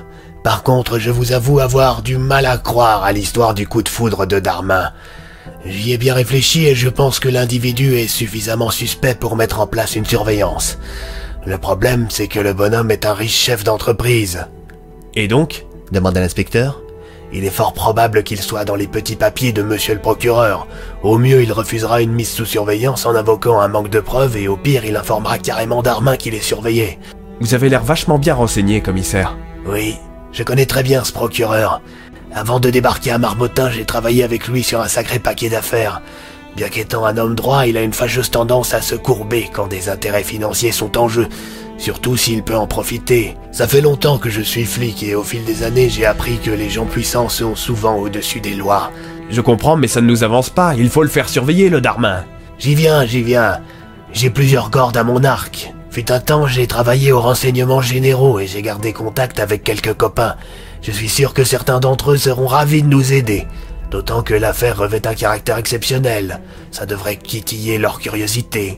Par 0.43 0.63
contre, 0.63 0.99
je 0.99 1.11
vous 1.11 1.33
avoue 1.33 1.59
avoir 1.59 2.01
du 2.01 2.17
mal 2.17 2.45
à 2.45 2.57
croire 2.57 3.03
à 3.03 3.11
l'histoire 3.11 3.53
du 3.53 3.67
coup 3.67 3.83
de 3.83 3.89
foudre 3.89 4.25
de 4.25 4.39
Darmin. 4.39 4.91
J'y 5.65 5.91
ai 5.93 5.97
bien 5.97 6.13
réfléchi 6.13 6.65
et 6.65 6.75
je 6.75 6.87
pense 6.89 7.19
que 7.19 7.27
l'individu 7.27 7.95
est 7.95 8.07
suffisamment 8.07 8.69
suspect 8.69 9.15
pour 9.15 9.35
mettre 9.35 9.59
en 9.59 9.67
place 9.67 9.95
une 9.95 10.05
surveillance. 10.05 10.77
Le 11.45 11.57
problème, 11.57 12.07
c'est 12.09 12.27
que 12.27 12.39
le 12.39 12.53
bonhomme 12.53 12.91
est 12.91 13.05
un 13.05 13.13
riche 13.13 13.37
chef 13.37 13.63
d'entreprise. 13.63 14.47
Et 15.15 15.27
donc 15.27 15.65
demanda 15.91 16.21
l'inspecteur. 16.21 16.81
Il 17.31 17.45
est 17.45 17.51
fort 17.51 17.73
probable 17.73 18.23
qu'il 18.23 18.41
soit 18.41 18.65
dans 18.65 18.75
les 18.75 18.87
petits 18.87 19.15
papiers 19.15 19.51
de 19.51 19.61
monsieur 19.61 19.93
le 19.93 19.99
procureur. 19.99 20.67
Au 21.03 21.17
mieux, 21.17 21.43
il 21.43 21.51
refusera 21.51 22.01
une 22.01 22.11
mise 22.11 22.31
sous 22.31 22.45
surveillance 22.45 23.05
en 23.05 23.13
invoquant 23.15 23.59
un 23.59 23.67
manque 23.67 23.89
de 23.89 23.99
preuves 23.99 24.37
et 24.37 24.47
au 24.47 24.57
pire, 24.57 24.85
il 24.85 24.95
informera 24.95 25.37
carrément 25.37 25.83
Darmin 25.83 26.17
qu'il 26.17 26.33
est 26.33 26.41
surveillé. 26.41 26.97
Vous 27.39 27.53
avez 27.53 27.69
l'air 27.69 27.83
vachement 27.83 28.17
bien 28.17 28.33
renseigné, 28.33 28.81
commissaire. 28.81 29.37
Oui, 29.65 29.95
je 30.31 30.43
connais 30.43 30.65
très 30.65 30.83
bien 30.83 31.03
ce 31.03 31.11
procureur. 31.11 31.81
Avant 32.33 32.59
de 32.59 32.69
débarquer 32.69 33.11
à 33.11 33.17
Marmottin, 33.17 33.69
j'ai 33.71 33.85
travaillé 33.85 34.23
avec 34.23 34.47
lui 34.47 34.63
sur 34.63 34.81
un 34.81 34.87
sacré 34.87 35.19
paquet 35.19 35.49
d'affaires. 35.49 36.01
Bien 36.55 36.69
qu'étant 36.69 37.05
un 37.05 37.17
homme 37.17 37.35
droit, 37.35 37.65
il 37.65 37.77
a 37.77 37.81
une 37.81 37.93
fâcheuse 37.93 38.29
tendance 38.29 38.73
à 38.73 38.81
se 38.81 38.95
courber 38.95 39.49
quand 39.51 39.67
des 39.67 39.89
intérêts 39.89 40.23
financiers 40.23 40.71
sont 40.71 40.97
en 40.97 41.07
jeu, 41.07 41.27
surtout 41.77 42.17
s'il 42.17 42.43
peut 42.43 42.55
en 42.55 42.67
profiter. 42.67 43.35
Ça 43.51 43.67
fait 43.67 43.81
longtemps 43.81 44.17
que 44.17 44.29
je 44.29 44.41
suis 44.41 44.65
flic 44.65 45.01
et 45.03 45.15
au 45.15 45.23
fil 45.23 45.43
des 45.45 45.63
années, 45.63 45.89
j'ai 45.89 46.05
appris 46.05 46.37
que 46.37 46.51
les 46.51 46.69
gens 46.69 46.85
puissants 46.85 47.29
sont 47.29 47.55
souvent 47.55 47.95
au-dessus 47.95 48.41
des 48.41 48.55
lois. 48.55 48.91
Je 49.29 49.41
comprends, 49.41 49.75
mais 49.75 49.87
ça 49.87 50.01
ne 50.01 50.07
nous 50.07 50.23
avance 50.23 50.49
pas. 50.49 50.75
Il 50.75 50.89
faut 50.89 51.03
le 51.03 51.09
faire 51.09 51.29
surveiller, 51.29 51.69
le 51.69 51.81
Darmin. 51.81 52.25
J'y 52.57 52.75
viens, 52.75 53.05
j'y 53.05 53.21
viens. 53.21 53.59
J'ai 54.11 54.29
plusieurs 54.29 54.71
cordes 54.71 54.97
à 54.97 55.03
mon 55.03 55.23
arc. 55.23 55.73
Fut 55.91 56.11
un 56.11 56.19
temps, 56.19 56.45
j'ai 56.45 56.67
travaillé 56.67 57.11
aux 57.11 57.19
renseignements 57.19 57.81
généraux 57.81 58.39
et 58.39 58.47
j'ai 58.47 58.61
gardé 58.61 58.93
contact 58.93 59.39
avec 59.39 59.63
quelques 59.63 59.93
copains. 59.93 60.35
Je 60.81 60.91
suis 60.91 61.09
sûr 61.09 61.33
que 61.33 61.43
certains 61.43 61.79
d'entre 61.79 62.11
eux 62.11 62.17
seront 62.17 62.47
ravis 62.47 62.83
de 62.83 62.87
nous 62.87 63.11
aider. 63.11 63.47
D'autant 63.89 64.21
que 64.21 64.35
l'affaire 64.35 64.77
revêt 64.77 65.07
un 65.07 65.15
caractère 65.15 65.57
exceptionnel. 65.57 66.41
Ça 66.69 66.85
devrait 66.85 67.17
quitiller 67.17 67.79
leur 67.79 67.99
curiosité. 67.99 68.77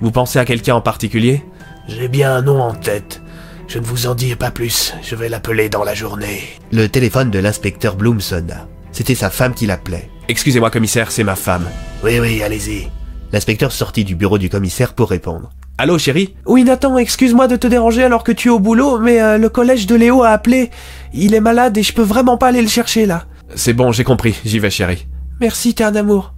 Vous 0.00 0.10
pensez 0.10 0.38
à 0.38 0.46
quelqu'un 0.46 0.76
en 0.76 0.80
particulier? 0.80 1.44
J'ai 1.86 2.08
bien 2.08 2.34
un 2.34 2.42
nom 2.42 2.62
en 2.62 2.72
tête. 2.72 3.20
Je 3.66 3.78
ne 3.78 3.84
vous 3.84 4.06
en 4.06 4.14
dis 4.14 4.34
pas 4.34 4.50
plus. 4.50 4.94
Je 5.02 5.14
vais 5.14 5.28
l'appeler 5.28 5.68
dans 5.68 5.84
la 5.84 5.94
journée. 5.94 6.42
Le 6.72 6.88
téléphone 6.88 7.30
de 7.30 7.38
l'inspecteur 7.38 7.96
Bloom 7.96 8.22
sonna. 8.22 8.66
C'était 8.92 9.14
sa 9.14 9.28
femme 9.28 9.52
qui 9.52 9.66
l'appelait. 9.66 10.08
Excusez-moi, 10.28 10.70
commissaire, 10.70 11.10
c'est 11.10 11.24
ma 11.24 11.36
femme. 11.36 11.68
Oui, 12.02 12.18
oui, 12.18 12.42
allez-y. 12.42 12.88
L'inspecteur 13.32 13.72
sortit 13.72 14.04
du 14.04 14.14
bureau 14.14 14.38
du 14.38 14.48
commissaire 14.48 14.94
pour 14.94 15.10
répondre. 15.10 15.50
Allô, 15.80 15.96
chérie? 15.96 16.34
Oui, 16.44 16.64
Nathan, 16.64 16.98
excuse-moi 16.98 17.46
de 17.46 17.54
te 17.54 17.68
déranger 17.68 18.02
alors 18.02 18.24
que 18.24 18.32
tu 18.32 18.48
es 18.48 18.50
au 18.50 18.58
boulot, 18.58 18.98
mais 18.98 19.22
euh, 19.22 19.38
le 19.38 19.48
collège 19.48 19.86
de 19.86 19.94
Léo 19.94 20.24
a 20.24 20.30
appelé. 20.30 20.70
Il 21.14 21.34
est 21.34 21.40
malade 21.40 21.78
et 21.78 21.84
je 21.84 21.92
peux 21.92 22.02
vraiment 22.02 22.36
pas 22.36 22.48
aller 22.48 22.62
le 22.62 22.68
chercher 22.68 23.06
là. 23.06 23.26
C'est 23.54 23.74
bon, 23.74 23.92
j'ai 23.92 24.02
compris. 24.02 24.34
J'y 24.44 24.58
vais, 24.58 24.70
chérie. 24.70 25.06
Merci, 25.40 25.74
terre 25.74 25.92
d'amour. 25.92 26.34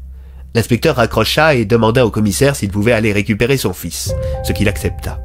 L'inspecteur 0.55 0.97
raccrocha 0.97 1.55
et 1.55 1.65
demanda 1.65 2.05
au 2.05 2.11
commissaire 2.11 2.55
s'il 2.55 2.69
pouvait 2.69 2.93
aller 2.93 3.13
récupérer 3.13 3.57
son 3.57 3.73
fils, 3.73 4.15
ce 4.45 4.53
qu'il 4.53 4.69
accepta. 4.69 5.21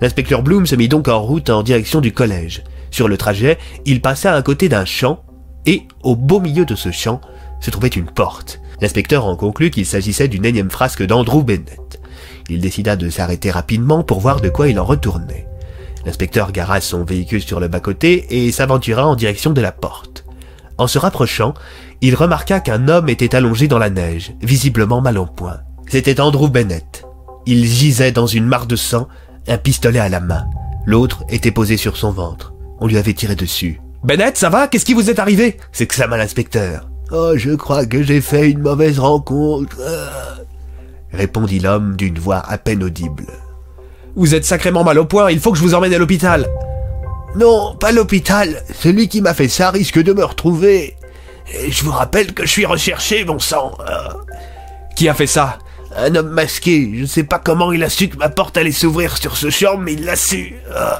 L'inspecteur 0.00 0.42
Bloom 0.42 0.66
se 0.66 0.74
mit 0.74 0.88
donc 0.88 1.06
en 1.06 1.22
route 1.22 1.48
en 1.48 1.62
direction 1.62 2.00
du 2.00 2.10
collège. 2.10 2.64
Sur 2.90 3.06
le 3.06 3.16
trajet, 3.16 3.58
il 3.84 4.00
passa 4.00 4.34
à 4.34 4.42
côté 4.42 4.68
d'un 4.68 4.84
champ, 4.84 5.22
et, 5.66 5.82
au 6.02 6.16
beau 6.16 6.40
milieu 6.40 6.64
de 6.64 6.74
ce 6.74 6.90
champ, 6.90 7.20
se 7.60 7.70
trouvait 7.70 7.86
une 7.86 8.06
porte. 8.06 8.60
L'inspecteur 8.80 9.24
en 9.24 9.36
conclut 9.36 9.70
qu'il 9.70 9.86
s'agissait 9.86 10.26
d'une 10.26 10.44
énième 10.44 10.70
frasque 10.70 11.06
d'Andrew 11.06 11.44
Bennett. 11.44 12.01
Il 12.48 12.60
décida 12.60 12.96
de 12.96 13.10
s'arrêter 13.10 13.50
rapidement 13.50 14.02
pour 14.02 14.20
voir 14.20 14.40
de 14.40 14.48
quoi 14.48 14.68
il 14.68 14.78
en 14.78 14.84
retournait. 14.84 15.46
L'inspecteur 16.04 16.52
gara 16.52 16.80
son 16.80 17.04
véhicule 17.04 17.42
sur 17.42 17.60
le 17.60 17.68
bas-côté 17.68 18.46
et 18.46 18.52
s'aventura 18.52 19.06
en 19.06 19.14
direction 19.14 19.50
de 19.52 19.60
la 19.60 19.72
porte. 19.72 20.24
En 20.78 20.86
se 20.86 20.98
rapprochant, 20.98 21.54
il 22.00 22.14
remarqua 22.14 22.60
qu'un 22.60 22.88
homme 22.88 23.08
était 23.08 23.34
allongé 23.36 23.68
dans 23.68 23.78
la 23.78 23.90
neige, 23.90 24.34
visiblement 24.42 25.00
mal 25.00 25.18
en 25.18 25.26
point. 25.26 25.60
C'était 25.88 26.20
Andrew 26.20 26.48
Bennett. 26.48 27.04
Il 27.46 27.64
gisait 27.64 28.12
dans 28.12 28.26
une 28.26 28.46
mare 28.46 28.66
de 28.66 28.76
sang, 28.76 29.06
un 29.46 29.58
pistolet 29.58 29.98
à 29.98 30.08
la 30.08 30.20
main. 30.20 30.44
L'autre 30.86 31.22
était 31.28 31.50
posé 31.50 31.76
sur 31.76 31.96
son 31.96 32.10
ventre. 32.10 32.52
On 32.80 32.86
lui 32.86 32.96
avait 32.96 33.14
tiré 33.14 33.36
dessus. 33.36 33.80
Bennett, 34.02 34.36
ça 34.36 34.48
va? 34.48 34.66
Qu'est-ce 34.66 34.84
qui 34.84 34.94
vous 34.94 35.10
est 35.10 35.20
arrivé 35.20 35.56
s'exclama 35.70 36.16
l'inspecteur. 36.16 36.88
Oh, 37.12 37.32
je 37.36 37.50
crois 37.50 37.86
que 37.86 38.02
j'ai 38.02 38.20
fait 38.20 38.50
une 38.50 38.60
mauvaise 38.60 38.98
rencontre. 38.98 39.76
Répondit 41.12 41.58
l'homme 41.60 41.96
d'une 41.96 42.18
voix 42.18 42.42
à 42.46 42.58
peine 42.58 42.82
audible. 42.82 43.26
Vous 44.14 44.34
êtes 44.34 44.44
sacrément 44.44 44.84
mal 44.84 44.98
au 44.98 45.04
point, 45.04 45.30
il 45.30 45.40
faut 45.40 45.52
que 45.52 45.58
je 45.58 45.62
vous 45.62 45.74
emmène 45.74 45.94
à 45.94 45.98
l'hôpital. 45.98 46.46
Non, 47.34 47.74
pas 47.76 47.92
l'hôpital. 47.92 48.62
Celui 48.74 49.08
qui 49.08 49.22
m'a 49.22 49.32
fait 49.34 49.48
ça 49.48 49.70
risque 49.70 50.02
de 50.02 50.12
me 50.12 50.24
retrouver. 50.24 50.96
Et 51.54 51.70
je 51.70 51.84
vous 51.84 51.90
rappelle 51.90 52.34
que 52.34 52.44
je 52.44 52.50
suis 52.50 52.66
recherché, 52.66 53.24
bon 53.24 53.38
sang. 53.38 53.72
Euh, 53.88 54.08
Qui 54.96 55.08
a 55.08 55.14
fait 55.14 55.26
ça? 55.26 55.58
Un 55.96 56.14
homme 56.14 56.28
masqué. 56.30 56.90
Je 56.94 57.02
ne 57.02 57.06
sais 57.06 57.24
pas 57.24 57.38
comment 57.38 57.72
il 57.72 57.82
a 57.84 57.88
su 57.88 58.08
que 58.08 58.16
ma 58.16 58.28
porte 58.28 58.56
allait 58.56 58.72
s'ouvrir 58.72 59.16
sur 59.16 59.36
ce 59.36 59.50
champ, 59.50 59.76
mais 59.78 59.94
il 59.94 60.04
l'a 60.04 60.16
su. 60.16 60.54
Euh, 60.74 60.90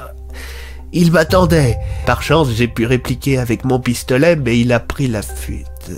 il 0.91 1.11
m'attendait. 1.11 1.77
Par 2.05 2.21
chance, 2.21 2.49
j'ai 2.55 2.67
pu 2.67 2.85
répliquer 2.85 3.37
avec 3.37 3.63
mon 3.63 3.79
pistolet, 3.79 4.35
mais 4.35 4.59
il 4.59 4.71
a 4.71 4.79
pris 4.79 5.07
la 5.07 5.21
fuite. 5.21 5.91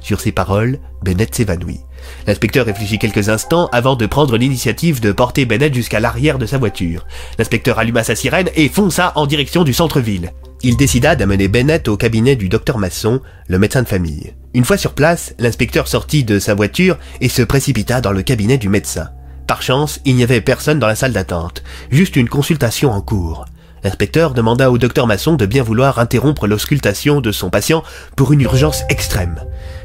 Sur 0.00 0.20
ces 0.20 0.32
paroles, 0.32 0.78
Bennett 1.02 1.34
s'évanouit. 1.34 1.80
L'inspecteur 2.26 2.66
réfléchit 2.66 2.98
quelques 2.98 3.28
instants 3.28 3.68
avant 3.72 3.96
de 3.96 4.06
prendre 4.06 4.36
l'initiative 4.36 5.00
de 5.00 5.12
porter 5.12 5.44
Bennett 5.44 5.74
jusqu'à 5.74 6.00
l'arrière 6.00 6.38
de 6.38 6.46
sa 6.46 6.58
voiture. 6.58 7.06
L'inspecteur 7.38 7.78
alluma 7.78 8.04
sa 8.04 8.14
sirène 8.14 8.50
et 8.54 8.68
fonça 8.68 9.12
en 9.16 9.26
direction 9.26 9.64
du 9.64 9.72
centre-ville. 9.72 10.32
Il 10.62 10.76
décida 10.76 11.16
d'amener 11.16 11.48
Bennett 11.48 11.88
au 11.88 11.96
cabinet 11.96 12.36
du 12.36 12.48
docteur 12.48 12.78
Masson, 12.78 13.20
le 13.48 13.58
médecin 13.58 13.82
de 13.82 13.88
famille. 13.88 14.32
Une 14.54 14.64
fois 14.64 14.76
sur 14.76 14.92
place, 14.92 15.34
l'inspecteur 15.38 15.88
sortit 15.88 16.24
de 16.24 16.38
sa 16.38 16.54
voiture 16.54 16.98
et 17.20 17.28
se 17.28 17.42
précipita 17.42 18.00
dans 18.00 18.12
le 18.12 18.22
cabinet 18.22 18.58
du 18.58 18.68
médecin. 18.68 19.08
Par 19.48 19.62
chance, 19.62 20.00
il 20.04 20.14
n'y 20.14 20.22
avait 20.22 20.40
personne 20.40 20.78
dans 20.78 20.86
la 20.86 20.94
salle 20.94 21.12
d'attente, 21.12 21.64
juste 21.90 22.16
une 22.16 22.28
consultation 22.28 22.92
en 22.92 23.00
cours. 23.00 23.44
L'inspecteur 23.82 24.32
demanda 24.32 24.70
au 24.70 24.78
docteur 24.78 25.08
Masson 25.08 25.34
de 25.34 25.46
bien 25.46 25.64
vouloir 25.64 25.98
interrompre 25.98 26.46
l'auscultation 26.46 27.20
de 27.20 27.32
son 27.32 27.50
patient 27.50 27.82
pour 28.16 28.32
une 28.32 28.42
urgence 28.42 28.84
extrême. 28.88 29.40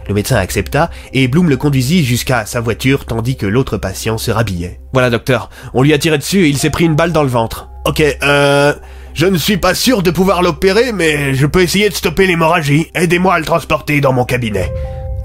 Le 0.08 0.14
médecin 0.14 0.38
accepta 0.38 0.90
et 1.14 1.28
Bloom 1.28 1.50
le 1.50 1.58
conduisit 1.58 2.04
jusqu'à 2.04 2.46
sa 2.46 2.62
voiture 2.62 3.06
tandis 3.06 3.36
que 3.36 3.46
l'autre 3.46 3.78
patient 3.78 4.18
se 4.18 4.32
rhabillait. 4.32 4.80
Voilà, 4.94 5.10
docteur. 5.10 5.50
On 5.74 5.84
lui 5.84 5.94
a 5.94 5.98
tiré 5.98 6.18
dessus 6.18 6.46
et 6.46 6.50
il 6.50 6.58
s'est 6.58 6.70
pris 6.70 6.86
une 6.86 6.96
balle 6.96 7.12
dans 7.12 7.24
le 7.24 7.30
ventre. 7.30 7.70
Ok, 7.86 8.02
euh... 8.24 8.74
Je 9.14 9.26
ne 9.26 9.38
suis 9.38 9.58
pas 9.58 9.74
sûr 9.74 10.04
de 10.04 10.12
pouvoir 10.12 10.44
l'opérer, 10.44 10.92
mais 10.92 11.34
je 11.34 11.48
peux 11.48 11.64
essayer 11.64 11.90
de 11.90 11.96
stopper 11.96 12.28
l'hémorragie. 12.28 12.92
Aidez-moi 12.94 13.34
à 13.34 13.40
le 13.40 13.46
transporter 13.46 14.00
dans 14.00 14.14
mon 14.14 14.26
cabinet. 14.26 14.72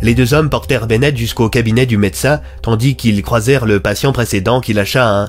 Les 0.01 0.15
deux 0.15 0.33
hommes 0.33 0.49
portèrent 0.49 0.87
Bennett 0.87 1.15
jusqu'au 1.15 1.51
cabinet 1.51 1.85
du 1.85 1.99
médecin, 1.99 2.41
tandis 2.63 2.97
qu'ils 2.97 3.23
croisèrent 3.23 3.67
le 3.67 3.81
patient 3.81 4.13
précédent 4.13 4.63
qui 4.63 4.73
lâcha 4.73 5.07
un 5.07 5.29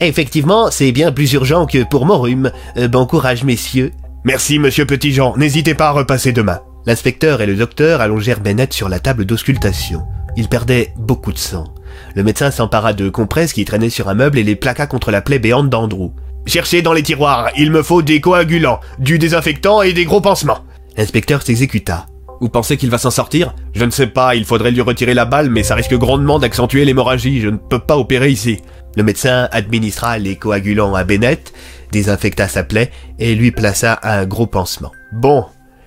Effectivement, 0.00 0.70
c'est 0.70 0.92
bien 0.92 1.10
plus 1.10 1.32
urgent 1.32 1.66
que 1.66 1.82
pour 1.82 2.06
mon 2.06 2.20
rhume. 2.20 2.52
Euh, 2.76 2.86
bon 2.86 3.04
courage, 3.04 3.42
messieurs. 3.42 3.90
Merci, 4.24 4.60
monsieur 4.60 4.86
Petitjean. 4.86 5.34
N'hésitez 5.36 5.74
pas 5.74 5.88
à 5.88 5.92
repasser 5.92 6.30
demain. 6.30 6.60
L'inspecteur 6.86 7.40
et 7.40 7.46
le 7.46 7.56
docteur 7.56 8.00
allongèrent 8.00 8.40
Bennett 8.40 8.72
sur 8.72 8.88
la 8.88 9.00
table 9.00 9.24
d'auscultation. 9.24 10.02
Il 10.36 10.48
perdait 10.48 10.92
beaucoup 10.96 11.32
de 11.32 11.38
sang. 11.38 11.72
Le 12.14 12.22
médecin 12.22 12.50
s'empara 12.50 12.92
de 12.92 13.08
compresses 13.08 13.52
qui 13.52 13.64
traînaient 13.64 13.88
sur 13.88 14.08
un 14.08 14.14
meuble 14.14 14.38
et 14.38 14.42
les 14.42 14.56
plaqua 14.56 14.86
contre 14.86 15.10
la 15.10 15.22
plaie 15.22 15.38
béante 15.38 15.70
d'Andrew. 15.70 16.12
Cherchez 16.46 16.82
dans 16.82 16.92
les 16.92 17.02
tiroirs, 17.02 17.50
il 17.56 17.70
me 17.70 17.82
faut 17.82 18.02
des 18.02 18.20
coagulants, 18.20 18.80
du 18.98 19.18
désinfectant 19.18 19.80
et 19.80 19.94
des 19.94 20.04
gros 20.04 20.20
pansements. 20.20 20.58
L'inspecteur 20.96 21.42
s'exécuta. 21.42 22.06
Vous 22.40 22.50
pensez 22.50 22.76
qu'il 22.76 22.90
va 22.90 22.98
s'en 22.98 23.10
sortir? 23.10 23.54
Je 23.74 23.84
ne 23.84 23.90
sais 23.90 24.08
pas, 24.08 24.34
il 24.34 24.44
faudrait 24.44 24.72
lui 24.72 24.82
retirer 24.82 25.14
la 25.14 25.24
balle, 25.24 25.48
mais 25.48 25.62
ça 25.62 25.74
risque 25.74 25.94
grandement 25.94 26.38
d'accentuer 26.38 26.84
l'hémorragie, 26.84 27.40
je 27.40 27.48
ne 27.48 27.56
peux 27.56 27.78
pas 27.78 27.96
opérer 27.96 28.28
ici. 28.28 28.58
Le 28.96 29.02
médecin 29.02 29.48
administra 29.52 30.18
les 30.18 30.36
coagulants 30.36 30.94
à 30.94 31.04
Bennett, 31.04 31.54
désinfecta 31.92 32.46
sa 32.48 32.62
plaie 32.62 32.90
et 33.18 33.34
lui 33.34 33.50
plaça 33.50 33.98
un 34.02 34.26
gros 34.26 34.46
pansement. 34.46 34.92
Bon, 35.12 35.46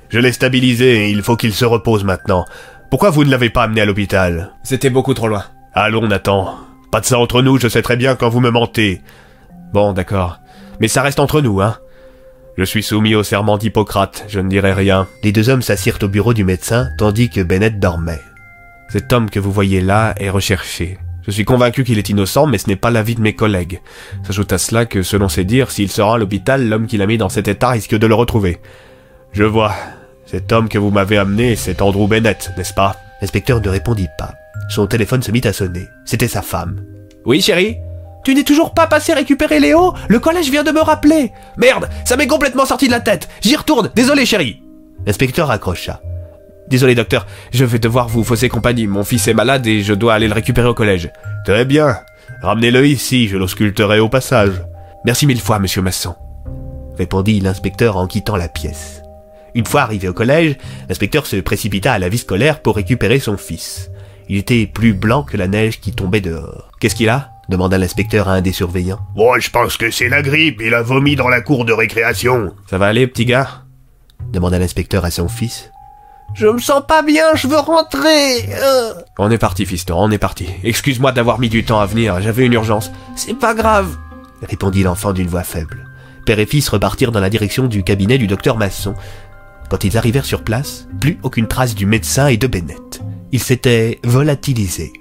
je 0.09 0.19
l'ai 0.19 0.31
stabilisé, 0.31 1.09
il 1.09 1.21
faut 1.21 1.35
qu'il 1.35 1.53
se 1.53 1.65
repose 1.65 2.03
maintenant. 2.03 2.45
Pourquoi 2.89 3.09
vous 3.09 3.23
ne 3.23 3.31
l'avez 3.31 3.49
pas 3.49 3.63
amené 3.63 3.81
à 3.81 3.85
l'hôpital? 3.85 4.53
C'était 4.63 4.89
beaucoup 4.89 5.13
trop 5.13 5.27
loin. 5.27 5.43
Allons, 5.73 6.07
Nathan. 6.07 6.57
Pas 6.91 7.01
de 7.01 7.05
ça 7.05 7.19
entre 7.19 7.41
nous, 7.41 7.59
je 7.59 7.67
sais 7.67 7.81
très 7.81 7.97
bien 7.97 8.15
quand 8.15 8.29
vous 8.29 8.39
me 8.39 8.49
mentez. 8.49 9.01
Bon, 9.73 9.91
d'accord. 9.91 10.39
Mais 10.79 10.87
ça 10.87 11.01
reste 11.01 11.19
entre 11.19 11.41
nous, 11.41 11.61
hein 11.61 11.77
Je 12.57 12.63
suis 12.63 12.83
soumis 12.83 13.15
au 13.15 13.23
serment 13.23 13.57
d'Hippocrate, 13.57 14.25
je 14.29 14.39
ne 14.39 14.49
dirai 14.49 14.73
rien. 14.73 15.07
Les 15.23 15.33
deux 15.33 15.49
hommes 15.49 15.61
s'assirent 15.61 15.99
au 16.01 16.07
bureau 16.07 16.33
du 16.33 16.45
médecin, 16.45 16.89
tandis 16.97 17.29
que 17.29 17.41
Bennett 17.41 17.79
dormait. 17.79 18.21
Cet 18.89 19.11
homme 19.11 19.29
que 19.29 19.39
vous 19.39 19.51
voyez 19.51 19.81
là 19.81 20.13
est 20.17 20.29
recherché. 20.29 20.97
Je 21.27 21.31
suis 21.31 21.43
convaincu 21.43 21.83
qu'il 21.83 21.97
est 21.97 22.07
innocent, 22.07 22.47
mais 22.47 22.57
ce 22.57 22.69
n'est 22.69 22.77
pas 22.77 22.89
l'avis 22.89 23.15
de 23.15 23.21
mes 23.21 23.35
collègues. 23.35 23.81
S'ajoute 24.23 24.53
à 24.53 24.57
cela 24.57 24.85
que, 24.85 25.03
selon 25.03 25.27
ses 25.27 25.43
dires, 25.43 25.71
s'il 25.71 25.91
se 25.91 26.01
rend 26.01 26.13
à 26.13 26.17
l'hôpital, 26.17 26.69
l'homme 26.69 26.87
qui 26.87 26.95
l'a 26.95 27.05
mis 27.05 27.17
dans 27.17 27.27
cet 27.27 27.49
état 27.49 27.71
risque 27.71 27.97
de 27.97 28.07
le 28.07 28.15
retrouver. 28.15 28.59
Je 29.33 29.43
vois. 29.43 29.73
Cet 30.29 30.51
homme 30.51 30.67
que 30.67 30.77
vous 30.77 30.91
m'avez 30.91 31.17
amené, 31.17 31.55
c'est 31.55 31.81
Andrew 31.81 32.07
Bennett, 32.07 32.51
n'est-ce 32.57 32.73
pas? 32.73 32.97
L'inspecteur 33.21 33.61
ne 33.61 33.69
répondit 33.69 34.09
pas. 34.17 34.33
Son 34.69 34.85
téléphone 34.85 35.23
se 35.23 35.31
mit 35.31 35.41
à 35.45 35.53
sonner. 35.53 35.87
C'était 36.05 36.27
sa 36.27 36.41
femme. 36.41 36.81
Oui, 37.25 37.41
chérie? 37.41 37.77
Tu 38.25 38.35
n'es 38.35 38.43
toujours 38.43 38.73
pas 38.73 38.87
passé 38.87 39.13
récupérer 39.13 39.61
Léo? 39.61 39.93
Le 40.09 40.19
collège 40.19 40.51
vient 40.51 40.65
de 40.65 40.71
me 40.71 40.81
rappeler. 40.81 41.31
Merde, 41.55 41.87
ça 42.03 42.17
m'est 42.17 42.27
complètement 42.27 42.65
sorti 42.65 42.87
de 42.87 42.91
la 42.91 42.99
tête. 42.99 43.29
J'y 43.41 43.55
retourne. 43.55 43.89
Désolé, 43.95 44.25
chérie. 44.25 44.61
L'inspecteur 45.05 45.49
accrocha. 45.49 46.01
Désolé, 46.67 46.93
docteur. 46.93 47.25
Je 47.53 47.63
vais 47.63 47.79
devoir 47.79 48.09
vous 48.09 48.25
fausser 48.25 48.49
compagnie. 48.49 48.85
Mon 48.85 49.05
fils 49.05 49.29
est 49.29 49.33
malade 49.33 49.65
et 49.65 49.81
je 49.81 49.93
dois 49.93 50.13
aller 50.15 50.27
le 50.27 50.33
récupérer 50.33 50.67
au 50.67 50.73
collège. 50.73 51.09
Très 51.45 51.63
bien. 51.63 51.99
Ramenez-le 52.41 52.85
ici, 52.85 53.29
je 53.29 53.37
l'ausculterai 53.37 54.01
au 54.01 54.09
passage. 54.09 54.61
Merci 55.05 55.25
mille 55.25 55.39
fois, 55.39 55.59
monsieur 55.59 55.81
Masson. 55.81 56.15
Répondit 56.97 57.39
l'inspecteur 57.39 57.95
en 57.95 58.07
quittant 58.07 58.35
la 58.35 58.49
pièce. 58.49 59.03
Une 59.57 59.65
fois 59.65 59.81
arrivé 59.81 60.07
au 60.07 60.13
collège, 60.13 60.55
l'inspecteur 60.87 61.25
se 61.25 61.37
précipita 61.37 61.91
à 61.91 61.97
la 61.97 62.09
vie 62.09 62.19
scolaire 62.19 62.61
pour 62.61 62.75
récupérer 62.75 63.17
son 63.17 63.37
fils. 63.37 63.89
Il 64.29 64.37
était 64.37 64.67
plus 64.67 64.93
blanc 64.93 65.23
que 65.23 65.35
la 65.35 65.47
neige 65.47 65.79
qui 65.79 65.93
tombait 65.93 66.21
dehors. 66.21 66.69
Qu'est-ce 66.79 66.93
qu'il 66.93 67.09
a 67.09 67.31
demanda 67.49 67.79
l'inspecteur 67.79 68.27
à 68.27 68.33
un 68.33 68.41
des 68.41 68.51
surveillants. 68.51 68.99
Oh, 69.15 69.33
je 69.39 69.49
pense 69.49 69.77
que 69.77 69.89
c'est 69.89 70.09
la 70.09 70.21
grippe, 70.21 70.61
il 70.61 70.75
a 70.75 70.83
vomi 70.83 71.15
dans 71.15 71.27
la 71.27 71.41
cour 71.41 71.65
de 71.65 71.73
récréation. 71.73 72.53
Ça 72.69 72.77
va 72.77 72.85
aller, 72.85 73.07
petit 73.07 73.25
gars 73.25 73.63
demanda 74.31 74.59
l'inspecteur 74.59 75.05
à 75.05 75.11
son 75.11 75.27
fils. 75.27 75.71
Je 76.35 76.45
me 76.45 76.59
sens 76.59 76.83
pas 76.87 77.01
bien, 77.01 77.33
je 77.33 77.47
veux 77.47 77.57
rentrer. 77.57 78.43
Euh. 78.61 78.93
On 79.17 79.31
est 79.31 79.37
parti, 79.39 79.65
fiston, 79.65 79.95
on 79.97 80.11
est 80.11 80.17
parti. 80.17 80.47
Excuse-moi 80.63 81.13
d'avoir 81.13 81.39
mis 81.39 81.49
du 81.49 81.63
temps 81.63 81.79
à 81.79 81.85
venir, 81.87 82.21
j'avais 82.21 82.45
une 82.45 82.53
urgence. 82.53 82.91
C'est 83.15 83.39
pas 83.39 83.55
grave, 83.55 83.97
répondit 84.47 84.83
l'enfant 84.83 85.13
d'une 85.13 85.29
voix 85.29 85.43
faible. 85.43 85.87
Père 86.27 86.39
et 86.39 86.45
fils 86.45 86.67
repartirent 86.67 87.13
dans 87.13 87.21
la 87.21 87.29
direction 87.29 87.67
du 87.67 87.83
cabinet 87.83 88.17
du 88.17 88.27
docteur 88.27 88.57
Masson. 88.57 88.95
Quand 89.69 89.83
ils 89.83 89.97
arrivèrent 89.97 90.25
sur 90.25 90.43
place, 90.43 90.87
plus 90.99 91.19
aucune 91.23 91.47
trace 91.47 91.75
du 91.75 91.85
médecin 91.85 92.27
et 92.27 92.37
de 92.37 92.47
Bennett. 92.47 93.01
Ils 93.31 93.41
s'étaient 93.41 93.99
volatilisés. 94.03 94.93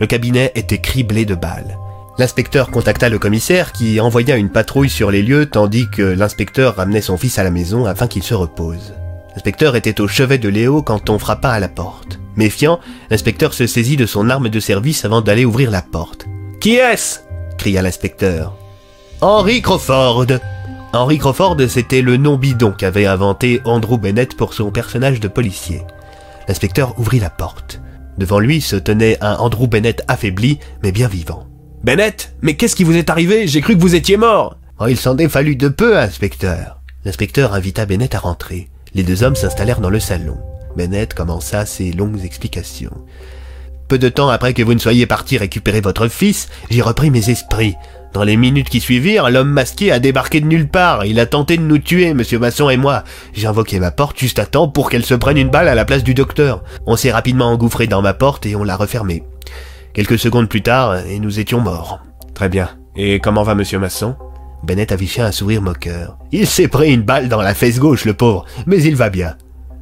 Le 0.00 0.06
cabinet 0.06 0.52
était 0.54 0.80
criblé 0.80 1.24
de 1.24 1.34
balles. 1.34 1.78
L'inspecteur 2.18 2.70
contacta 2.70 3.08
le 3.08 3.18
commissaire 3.18 3.72
qui 3.72 3.98
envoya 3.98 4.36
une 4.36 4.50
patrouille 4.50 4.90
sur 4.90 5.10
les 5.10 5.22
lieux 5.22 5.46
tandis 5.46 5.88
que 5.90 6.02
l'inspecteur 6.02 6.76
ramenait 6.76 7.00
son 7.00 7.16
fils 7.16 7.38
à 7.38 7.42
la 7.42 7.50
maison 7.50 7.86
afin 7.86 8.06
qu'il 8.06 8.22
se 8.22 8.34
repose. 8.34 8.94
L'inspecteur 9.34 9.74
était 9.74 10.00
au 10.00 10.06
chevet 10.06 10.38
de 10.38 10.48
Léo 10.48 10.82
quand 10.82 11.10
on 11.10 11.18
frappa 11.18 11.50
à 11.50 11.58
la 11.58 11.68
porte. 11.68 12.20
Méfiant, 12.36 12.78
l'inspecteur 13.10 13.52
se 13.52 13.66
saisit 13.66 13.96
de 13.96 14.06
son 14.06 14.30
arme 14.30 14.48
de 14.48 14.60
service 14.60 15.04
avant 15.04 15.22
d'aller 15.22 15.44
ouvrir 15.44 15.72
la 15.72 15.82
porte. 15.82 16.26
Qui 16.60 16.76
est-ce? 16.76 17.18
cria 17.58 17.82
l'inspecteur. 17.82 18.54
Henry 19.20 19.60
Crawford. 19.60 20.26
Henry 20.94 21.18
Crawford, 21.18 21.56
c'était 21.68 22.02
le 22.02 22.16
nom 22.16 22.36
bidon 22.36 22.70
qu'avait 22.70 23.06
inventé 23.06 23.60
Andrew 23.64 23.98
Bennett 23.98 24.36
pour 24.36 24.54
son 24.54 24.70
personnage 24.70 25.18
de 25.18 25.26
policier. 25.26 25.82
L'inspecteur 26.46 26.96
ouvrit 27.00 27.18
la 27.18 27.30
porte. 27.30 27.80
Devant 28.16 28.38
lui 28.38 28.60
se 28.60 28.76
tenait 28.76 29.18
un 29.20 29.34
Andrew 29.34 29.66
Bennett 29.66 30.04
affaibli, 30.06 30.60
mais 30.84 30.92
bien 30.92 31.08
vivant. 31.08 31.48
Bennett 31.82 32.36
Mais 32.42 32.54
qu'est-ce 32.54 32.76
qui 32.76 32.84
vous 32.84 32.96
est 32.96 33.10
arrivé? 33.10 33.48
J'ai 33.48 33.60
cru 33.60 33.74
que 33.74 33.80
vous 33.80 33.96
étiez 33.96 34.16
mort 34.16 34.56
Oh, 34.78 34.86
il 34.86 34.96
s'en 34.96 35.16
est 35.18 35.28
fallu 35.28 35.56
de 35.56 35.68
peu, 35.68 35.98
inspecteur. 35.98 36.80
L'inspecteur 37.04 37.54
invita 37.54 37.86
Bennett 37.86 38.14
à 38.14 38.20
rentrer. 38.20 38.68
Les 38.94 39.02
deux 39.02 39.24
hommes 39.24 39.36
s'installèrent 39.36 39.80
dans 39.80 39.90
le 39.90 40.00
salon. 40.00 40.38
Bennett 40.76 41.12
commença 41.12 41.66
ses 41.66 41.90
longues 41.90 42.24
explications. 42.24 42.94
Peu 43.88 43.98
de 43.98 44.08
temps 44.08 44.28
après 44.28 44.54
que 44.54 44.62
vous 44.62 44.74
ne 44.74 44.78
soyez 44.78 45.06
parti 45.06 45.38
récupérer 45.38 45.80
votre 45.80 46.06
fils, 46.06 46.48
j'ai 46.70 46.82
repris 46.82 47.10
mes 47.10 47.30
esprits. 47.30 47.74
Dans 48.14 48.22
les 48.22 48.36
minutes 48.36 48.68
qui 48.68 48.80
suivirent, 48.80 49.28
l'homme 49.28 49.50
masqué 49.50 49.90
a 49.90 49.98
débarqué 49.98 50.40
de 50.40 50.46
nulle 50.46 50.68
part. 50.68 51.04
Il 51.04 51.18
a 51.18 51.26
tenté 51.26 51.56
de 51.56 51.62
nous 51.62 51.78
tuer, 51.78 52.14
monsieur 52.14 52.38
Masson 52.38 52.70
et 52.70 52.76
moi. 52.76 53.02
J'ai 53.32 53.48
invoqué 53.48 53.80
ma 53.80 53.90
porte 53.90 54.20
juste 54.20 54.38
à 54.38 54.46
temps 54.46 54.68
pour 54.68 54.88
qu'elle 54.88 55.04
se 55.04 55.14
prenne 55.14 55.36
une 55.36 55.48
balle 55.48 55.66
à 55.66 55.74
la 55.74 55.84
place 55.84 56.04
du 56.04 56.14
docteur. 56.14 56.62
On 56.86 56.94
s'est 56.94 57.10
rapidement 57.10 57.50
engouffré 57.50 57.88
dans 57.88 58.02
ma 58.02 58.14
porte 58.14 58.46
et 58.46 58.54
on 58.54 58.62
l'a 58.62 58.76
refermée. 58.76 59.24
Quelques 59.94 60.20
secondes 60.20 60.48
plus 60.48 60.62
tard, 60.62 61.04
et 61.08 61.18
nous 61.18 61.40
étions 61.40 61.60
morts. 61.60 61.98
Très 62.34 62.48
bien. 62.48 62.70
Et 62.94 63.18
comment 63.18 63.42
va 63.42 63.56
monsieur 63.56 63.80
Masson? 63.80 64.14
Bennett 64.62 64.92
affichait 64.92 65.22
un 65.22 65.32
sourire 65.32 65.60
moqueur. 65.60 66.16
Il 66.30 66.46
s'est 66.46 66.68
pris 66.68 66.94
une 66.94 67.02
balle 67.02 67.28
dans 67.28 67.42
la 67.42 67.52
fesse 67.52 67.80
gauche, 67.80 68.04
le 68.04 68.14
pauvre, 68.14 68.44
mais 68.66 68.80
il 68.80 68.94
va 68.94 69.10
bien. 69.10 69.34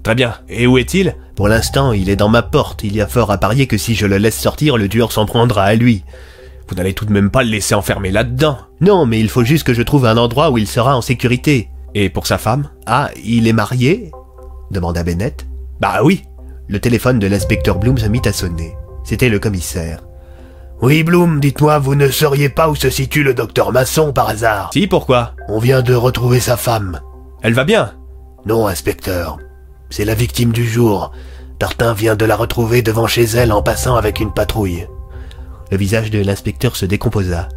Très 0.03 0.15
bien. 0.15 0.37
Et 0.49 0.67
où 0.67 0.79
est-il? 0.79 1.17
Pour 1.37 1.49
l'instant, 1.49 1.93
il 1.93 2.09
est 2.09 2.17
dans 2.17 2.31
ma 2.31 2.43
porte. 2.43 2.83
Il 2.83 2.97
y 2.97 3.03
a 3.03 3.07
fort 3.07 3.31
à 3.31 3.37
parier 3.37 3.67
que 3.67 3.77
si 3.77 3.95
je 3.95 4.07
le 4.07 4.17
laisse 4.17 4.41
sortir, 4.41 4.79
le 4.79 4.89
tueur 4.89 5.13
s'en 5.13 5.27
prendra 5.27 5.65
à 5.65 5.75
lui. 5.75 6.03
Vous 6.73 6.79
n'allez 6.79 6.95
tout 6.95 7.05
de 7.05 7.13
même 7.13 7.29
pas 7.29 7.43
le 7.43 7.51
laisser 7.51 7.75
enfermer 7.75 8.11
là-dedans. 8.11 8.57
Non, 8.81 9.05
mais 9.05 9.21
il 9.21 9.29
faut 9.29 9.45
juste 9.45 9.67
que 9.67 9.75
je 9.75 9.83
trouve 9.83 10.07
un 10.07 10.17
endroit 10.17 10.51
où 10.51 10.57
il 10.57 10.67
sera 10.67 10.97
en 10.97 11.03
sécurité. 11.03 11.69
Et 11.95 12.09
pour 12.09 12.27
sa 12.27 12.39
femme? 12.39 12.71
Ah, 12.87 13.11
il 13.23 13.47
est 13.47 13.53
marié? 13.53 14.11
demanda 14.71 15.03
Bennett. 15.03 15.47
Bah 15.83 16.01
oui. 16.03 16.23
Le 16.69 16.81
téléphone 16.81 17.19
de 17.19 17.27
l'inspecteur 17.27 17.79
Bloom 17.79 17.99
se 17.99 18.07
mit 18.07 18.23
à 18.25 18.33
sonner. 18.33 18.75
C'était 19.05 19.29
le 19.29 19.39
commissaire. 19.39 20.01
Oui, 20.81 21.03
Bloom, 21.03 21.41
dites-moi, 21.41 21.79
vous 21.79 21.95
ne 21.95 22.09
sauriez 22.09 22.49
pas 22.49 22.71
où 22.71 22.75
se 22.75 22.89
situe 22.89 23.23
le 23.23 23.35
docteur 23.35 23.71
Masson 23.71 24.15
par 24.15 24.31
hasard? 24.31 24.71
Si, 24.73 24.87
pourquoi? 24.87 25.35
On 25.49 25.59
vient 25.59 25.83
de 25.83 25.93
retrouver 25.93 26.41
sa 26.41 26.57
femme. 26.57 27.01
Elle 27.43 27.53
va 27.53 27.65
bien? 27.65 27.93
Non, 28.47 28.67
inspecteur. 28.67 29.37
C'est 29.91 30.07
la 30.07 30.15
victime 30.15 30.53
du 30.53 30.67
jour. 30.67 31.13
Tartin 31.59 31.93
vient 31.93 32.17
de 32.17 32.25
la 32.25 32.35
retrouver 32.35 32.81
devant 32.81 33.07
chez 33.07 33.25
elle 33.25 33.53
en 33.53 33.63
passant 33.63 33.97
avec 33.97 34.21
une 34.21 34.33
patrouille. 34.33 34.87
Le 35.73 35.79
visage 35.79 36.11
de 36.11 36.23
l'inspecteur 36.23 36.77
se 36.77 36.85
décomposa. 36.85 37.49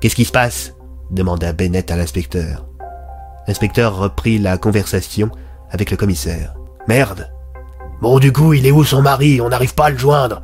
Qu'est-ce 0.00 0.16
qui 0.16 0.24
se 0.24 0.32
passe? 0.32 0.74
demanda 1.12 1.52
Bennett 1.52 1.92
à 1.92 1.96
l'inspecteur. 1.96 2.66
L'inspecteur 3.46 3.96
reprit 3.96 4.40
la 4.40 4.58
conversation 4.58 5.30
avec 5.70 5.92
le 5.92 5.96
commissaire. 5.96 6.54
Merde. 6.88 7.30
Bon, 8.02 8.18
du 8.18 8.32
coup, 8.32 8.52
il 8.52 8.66
est 8.66 8.72
où 8.72 8.82
son 8.82 9.00
mari? 9.00 9.40
On 9.40 9.50
n'arrive 9.50 9.76
pas 9.76 9.86
à 9.86 9.90
le 9.90 9.96
joindre. 9.96 10.42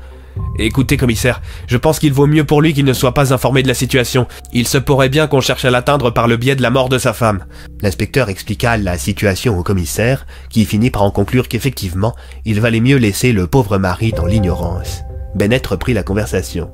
Écoutez, 0.60 0.96
commissaire, 0.96 1.42
je 1.66 1.76
pense 1.76 1.98
qu'il 1.98 2.12
vaut 2.12 2.28
mieux 2.28 2.44
pour 2.44 2.62
lui 2.62 2.72
qu'il 2.72 2.84
ne 2.84 2.92
soit 2.92 3.14
pas 3.14 3.34
informé 3.34 3.64
de 3.64 3.68
la 3.68 3.74
situation. 3.74 4.28
Il 4.52 4.68
se 4.68 4.78
pourrait 4.78 5.08
bien 5.08 5.26
qu'on 5.26 5.40
cherche 5.40 5.64
à 5.64 5.72
l'atteindre 5.72 6.10
par 6.10 6.28
le 6.28 6.36
biais 6.36 6.54
de 6.54 6.62
la 6.62 6.70
mort 6.70 6.88
de 6.88 6.98
sa 6.98 7.12
femme. 7.12 7.46
L'inspecteur 7.82 8.28
expliqua 8.28 8.76
la 8.76 8.96
situation 8.96 9.58
au 9.58 9.64
commissaire, 9.64 10.24
qui 10.50 10.64
finit 10.64 10.92
par 10.92 11.02
en 11.02 11.10
conclure 11.10 11.48
qu'effectivement, 11.48 12.14
il 12.44 12.60
valait 12.60 12.78
mieux 12.78 12.98
laisser 12.98 13.32
le 13.32 13.48
pauvre 13.48 13.76
mari 13.76 14.12
dans 14.12 14.26
l'ignorance. 14.26 15.02
Bennett 15.34 15.66
reprit 15.66 15.92
la 15.92 16.02
conversation. 16.02 16.70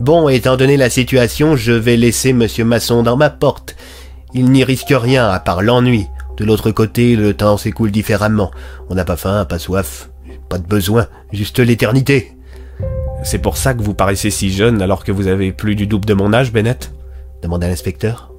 Bon, 0.00 0.28
étant 0.28 0.56
donné 0.56 0.76
la 0.76 0.88
situation, 0.88 1.56
je 1.56 1.72
vais 1.72 1.96
laisser 1.96 2.32
monsieur 2.32 2.64
Masson 2.64 3.02
dans 3.02 3.16
ma 3.16 3.30
porte. 3.30 3.76
Il 4.32 4.50
n'y 4.50 4.64
risque 4.64 4.94
rien 4.96 5.28
à 5.28 5.40
part 5.40 5.62
l'ennui. 5.62 6.06
De 6.36 6.44
l'autre 6.44 6.70
côté, 6.70 7.16
le 7.16 7.34
temps 7.34 7.58
s'écoule 7.58 7.90
différemment. 7.90 8.50
On 8.88 8.94
n'a 8.94 9.04
pas 9.04 9.16
faim, 9.16 9.44
pas 9.44 9.58
soif, 9.58 10.10
pas 10.48 10.58
de 10.58 10.66
besoin, 10.66 11.06
juste 11.32 11.58
l'éternité. 11.58 12.36
C'est 13.22 13.40
pour 13.40 13.58
ça 13.58 13.74
que 13.74 13.82
vous 13.82 13.92
paraissez 13.92 14.30
si 14.30 14.50
jeune 14.50 14.80
alors 14.80 15.04
que 15.04 15.12
vous 15.12 15.26
avez 15.26 15.52
plus 15.52 15.74
du 15.74 15.86
double 15.86 16.06
de 16.06 16.14
mon 16.14 16.32
âge, 16.32 16.52
Bennett? 16.52 16.92
demanda 17.42 17.68
l'inspecteur. 17.68 18.32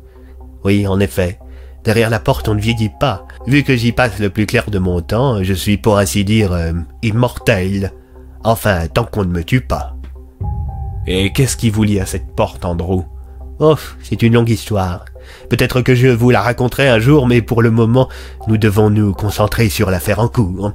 Oui, 0.63 0.87
en 0.87 0.99
effet. 0.99 1.37
Derrière 1.83 2.09
la 2.09 2.19
porte, 2.19 2.47
on 2.47 2.55
ne 2.55 2.61
vieillit 2.61 2.91
pas. 2.99 3.27
Vu 3.47 3.63
que 3.63 3.75
j'y 3.75 3.91
passe 3.91 4.19
le 4.19 4.29
plus 4.29 4.45
clair 4.45 4.69
de 4.69 4.79
mon 4.79 5.01
temps, 5.01 5.43
je 5.43 5.53
suis 5.53 5.77
pour 5.77 5.97
ainsi 5.97 6.23
dire 6.23 6.53
euh, 6.53 6.73
immortel. 7.01 7.91
Enfin, 8.43 8.87
tant 8.87 9.05
qu'on 9.05 9.25
ne 9.25 9.31
me 9.31 9.43
tue 9.43 9.61
pas. 9.61 9.95
Et 11.07 11.31
qu'est-ce 11.31 11.57
qui 11.57 11.69
vous 11.69 11.83
lie 11.83 11.99
à 11.99 12.05
cette 12.05 12.35
porte, 12.35 12.65
Andrew? 12.65 13.03
Oh, 13.59 13.75
c'est 14.01 14.21
une 14.23 14.33
longue 14.33 14.49
histoire. 14.49 15.05
Peut-être 15.49 15.81
que 15.81 15.93
je 15.93 16.07
vous 16.07 16.31
la 16.31 16.41
raconterai 16.41 16.89
un 16.89 16.99
jour, 16.99 17.27
mais 17.27 17.41
pour 17.41 17.61
le 17.61 17.71
moment, 17.71 18.09
nous 18.47 18.57
devons 18.57 18.89
nous 18.89 19.13
concentrer 19.13 19.69
sur 19.69 19.91
l'affaire 19.91 20.19
en 20.19 20.27
cours. 20.27 20.73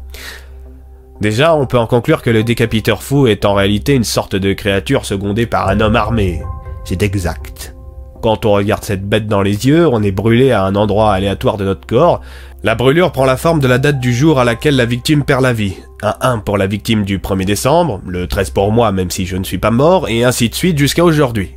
Déjà, 1.21 1.55
on 1.55 1.67
peut 1.67 1.79
en 1.79 1.87
conclure 1.87 2.23
que 2.23 2.31
le 2.31 2.45
décapiteur 2.45 3.03
fou 3.03 3.27
est 3.27 3.45
en 3.45 3.55
réalité 3.55 3.95
une 3.95 4.05
sorte 4.05 4.37
de 4.37 4.53
créature 4.53 5.05
secondée 5.05 5.47
par 5.47 5.69
un 5.69 5.81
homme 5.81 5.97
armé. 5.97 6.43
C'est 6.85 7.03
exact. 7.03 7.75
Quand 8.23 8.45
on 8.45 8.53
regarde 8.53 8.85
cette 8.85 9.09
bête 9.09 9.27
dans 9.27 9.43
les 9.43 9.67
yeux, 9.67 9.89
on 9.89 10.03
est 10.03 10.13
brûlé 10.13 10.53
à 10.53 10.65
un 10.65 10.75
endroit 10.75 11.13
aléatoire 11.13 11.57
de 11.57 11.65
notre 11.65 11.87
corps. 11.87 12.21
La 12.67 12.75
brûlure 12.75 13.13
prend 13.13 13.27
la 13.27 13.37
forme 13.37 13.61
de 13.61 13.69
la 13.69 13.79
date 13.79 14.01
du 14.01 14.13
jour 14.13 14.41
à 14.41 14.45
laquelle 14.45 14.75
la 14.75 14.87
victime 14.87 15.23
perd 15.23 15.41
la 15.41 15.53
vie. 15.53 15.77
Un 16.03 16.17
1 16.21 16.39
pour 16.39 16.59
la 16.59 16.67
victime 16.67 17.05
du 17.05 17.21
1er 17.21 17.45
décembre, 17.45 18.01
le 18.05 18.27
13 18.27 18.51
pour 18.51 18.73
moi 18.73 18.91
même 18.91 19.13
si 19.13 19.25
je 19.25 19.37
ne 19.37 19.45
suis 19.45 19.59
pas 19.59 19.71
mort, 19.71 20.09
et 20.09 20.25
ainsi 20.25 20.49
de 20.49 20.55
suite 20.57 20.77
jusqu'à 20.77 21.05
aujourd'hui. 21.05 21.55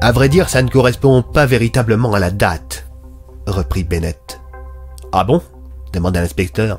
À 0.00 0.12
vrai 0.12 0.28
dire, 0.28 0.48
ça 0.48 0.62
ne 0.62 0.68
correspond 0.68 1.22
pas 1.22 1.44
véritablement 1.44 2.14
à 2.14 2.20
la 2.20 2.30
date, 2.30 2.86
reprit 3.48 3.82
Bennett. 3.82 4.40
Ah 5.10 5.24
bon? 5.24 5.42
demanda 5.92 6.20
l'inspecteur. 6.20 6.78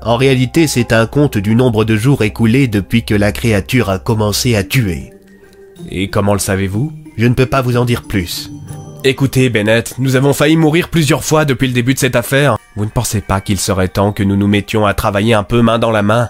En 0.00 0.16
réalité, 0.16 0.66
c'est 0.66 0.94
un 0.94 1.04
compte 1.04 1.36
du 1.36 1.54
nombre 1.54 1.84
de 1.84 1.96
jours 1.96 2.22
écoulés 2.22 2.66
depuis 2.66 3.04
que 3.04 3.14
la 3.14 3.30
créature 3.30 3.90
a 3.90 3.98
commencé 3.98 4.56
à 4.56 4.64
tuer. 4.64 5.12
Et 5.90 6.08
comment 6.08 6.32
le 6.32 6.38
savez-vous? 6.38 6.94
Je 7.18 7.26
ne 7.26 7.34
peux 7.34 7.44
pas 7.44 7.60
vous 7.60 7.76
en 7.76 7.84
dire 7.84 8.04
plus. 8.04 8.50
Écoutez, 9.02 9.48
Bennett, 9.48 9.94
nous 9.98 10.14
avons 10.16 10.34
failli 10.34 10.56
mourir 10.56 10.90
plusieurs 10.90 11.24
fois 11.24 11.46
depuis 11.46 11.66
le 11.66 11.72
début 11.72 11.94
de 11.94 11.98
cette 11.98 12.16
affaire. 12.16 12.58
Vous 12.76 12.84
ne 12.84 12.90
pensez 12.90 13.22
pas 13.22 13.40
qu'il 13.40 13.58
serait 13.58 13.88
temps 13.88 14.12
que 14.12 14.22
nous 14.22 14.36
nous 14.36 14.46
mettions 14.46 14.84
à 14.84 14.92
travailler 14.92 15.32
un 15.32 15.42
peu 15.42 15.62
main 15.62 15.78
dans 15.78 15.90
la 15.90 16.02
main? 16.02 16.28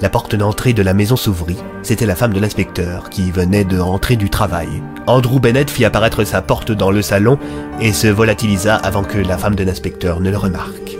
La 0.00 0.08
porte 0.08 0.34
d'entrée 0.34 0.72
de 0.72 0.82
la 0.82 0.94
maison 0.94 1.16
s'ouvrit. 1.16 1.58
C'était 1.82 2.06
la 2.06 2.16
femme 2.16 2.32
de 2.32 2.40
l'inspecteur 2.40 3.10
qui 3.10 3.30
venait 3.30 3.64
de 3.64 3.78
rentrer 3.78 4.16
du 4.16 4.30
travail. 4.30 4.68
Andrew 5.06 5.40
Bennett 5.40 5.68
fit 5.68 5.84
apparaître 5.84 6.24
sa 6.24 6.40
porte 6.40 6.72
dans 6.72 6.90
le 6.90 7.02
salon 7.02 7.38
et 7.82 7.92
se 7.92 8.06
volatilisa 8.06 8.76
avant 8.76 9.04
que 9.04 9.18
la 9.18 9.36
femme 9.36 9.54
de 9.54 9.64
l'inspecteur 9.64 10.20
ne 10.20 10.30
le 10.30 10.38
remarque. 10.38 10.96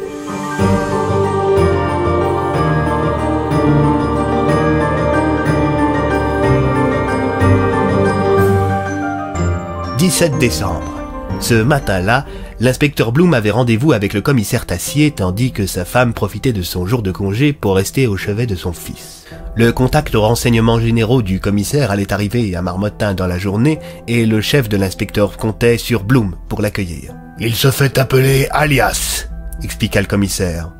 17 9.98 10.38
décembre. 10.38 10.95
Ce 11.40 11.55
matin-là, 11.55 12.24
l'inspecteur 12.60 13.12
Bloom 13.12 13.34
avait 13.34 13.50
rendez-vous 13.50 13.92
avec 13.92 14.15
le 14.15 14.20
commissaire 14.20 14.66
Tassier 14.66 15.10
tandis 15.10 15.52
que 15.52 15.66
sa 15.66 15.84
femme 15.84 16.15
profitait 16.15 16.52
de 16.52 16.62
son 16.62 16.86
jour 16.86 17.02
de 17.02 17.12
congé 17.12 17.52
pour 17.52 17.76
rester 17.76 18.06
au 18.06 18.16
chevet 18.16 18.47
de 18.47 18.56
son 18.56 18.73
fils. 18.73 19.24
Le 19.55 19.73
contact 19.73 20.15
aux 20.15 20.23
renseignements 20.23 20.81
généraux 20.81 21.23
du 21.23 21.40
commissaire 21.40 21.90
allait 21.90 22.12
arriver 22.12 22.56
à 22.56 22.62
Marmottin 22.62 23.15
dans 23.15 23.26
la 23.26 23.39
journée 23.39 23.78
et 24.08 24.26
le 24.26 24.40
chef 24.40 24.68
de 24.68 24.76
l'inspecteur 24.76 25.36
comptait 25.36 25.78
sur 25.78 26.05
Bloom 26.05 26.36
pour 26.48 26.62
l'accueillir. 26.62 27.15
Il 27.39 27.55
se 27.55 27.70
fait 27.70 27.98
appeler 27.98 28.48
Alias, 28.50 29.28
expliqua 29.62 30.00
le 30.00 30.06
commissaire. 30.06 30.70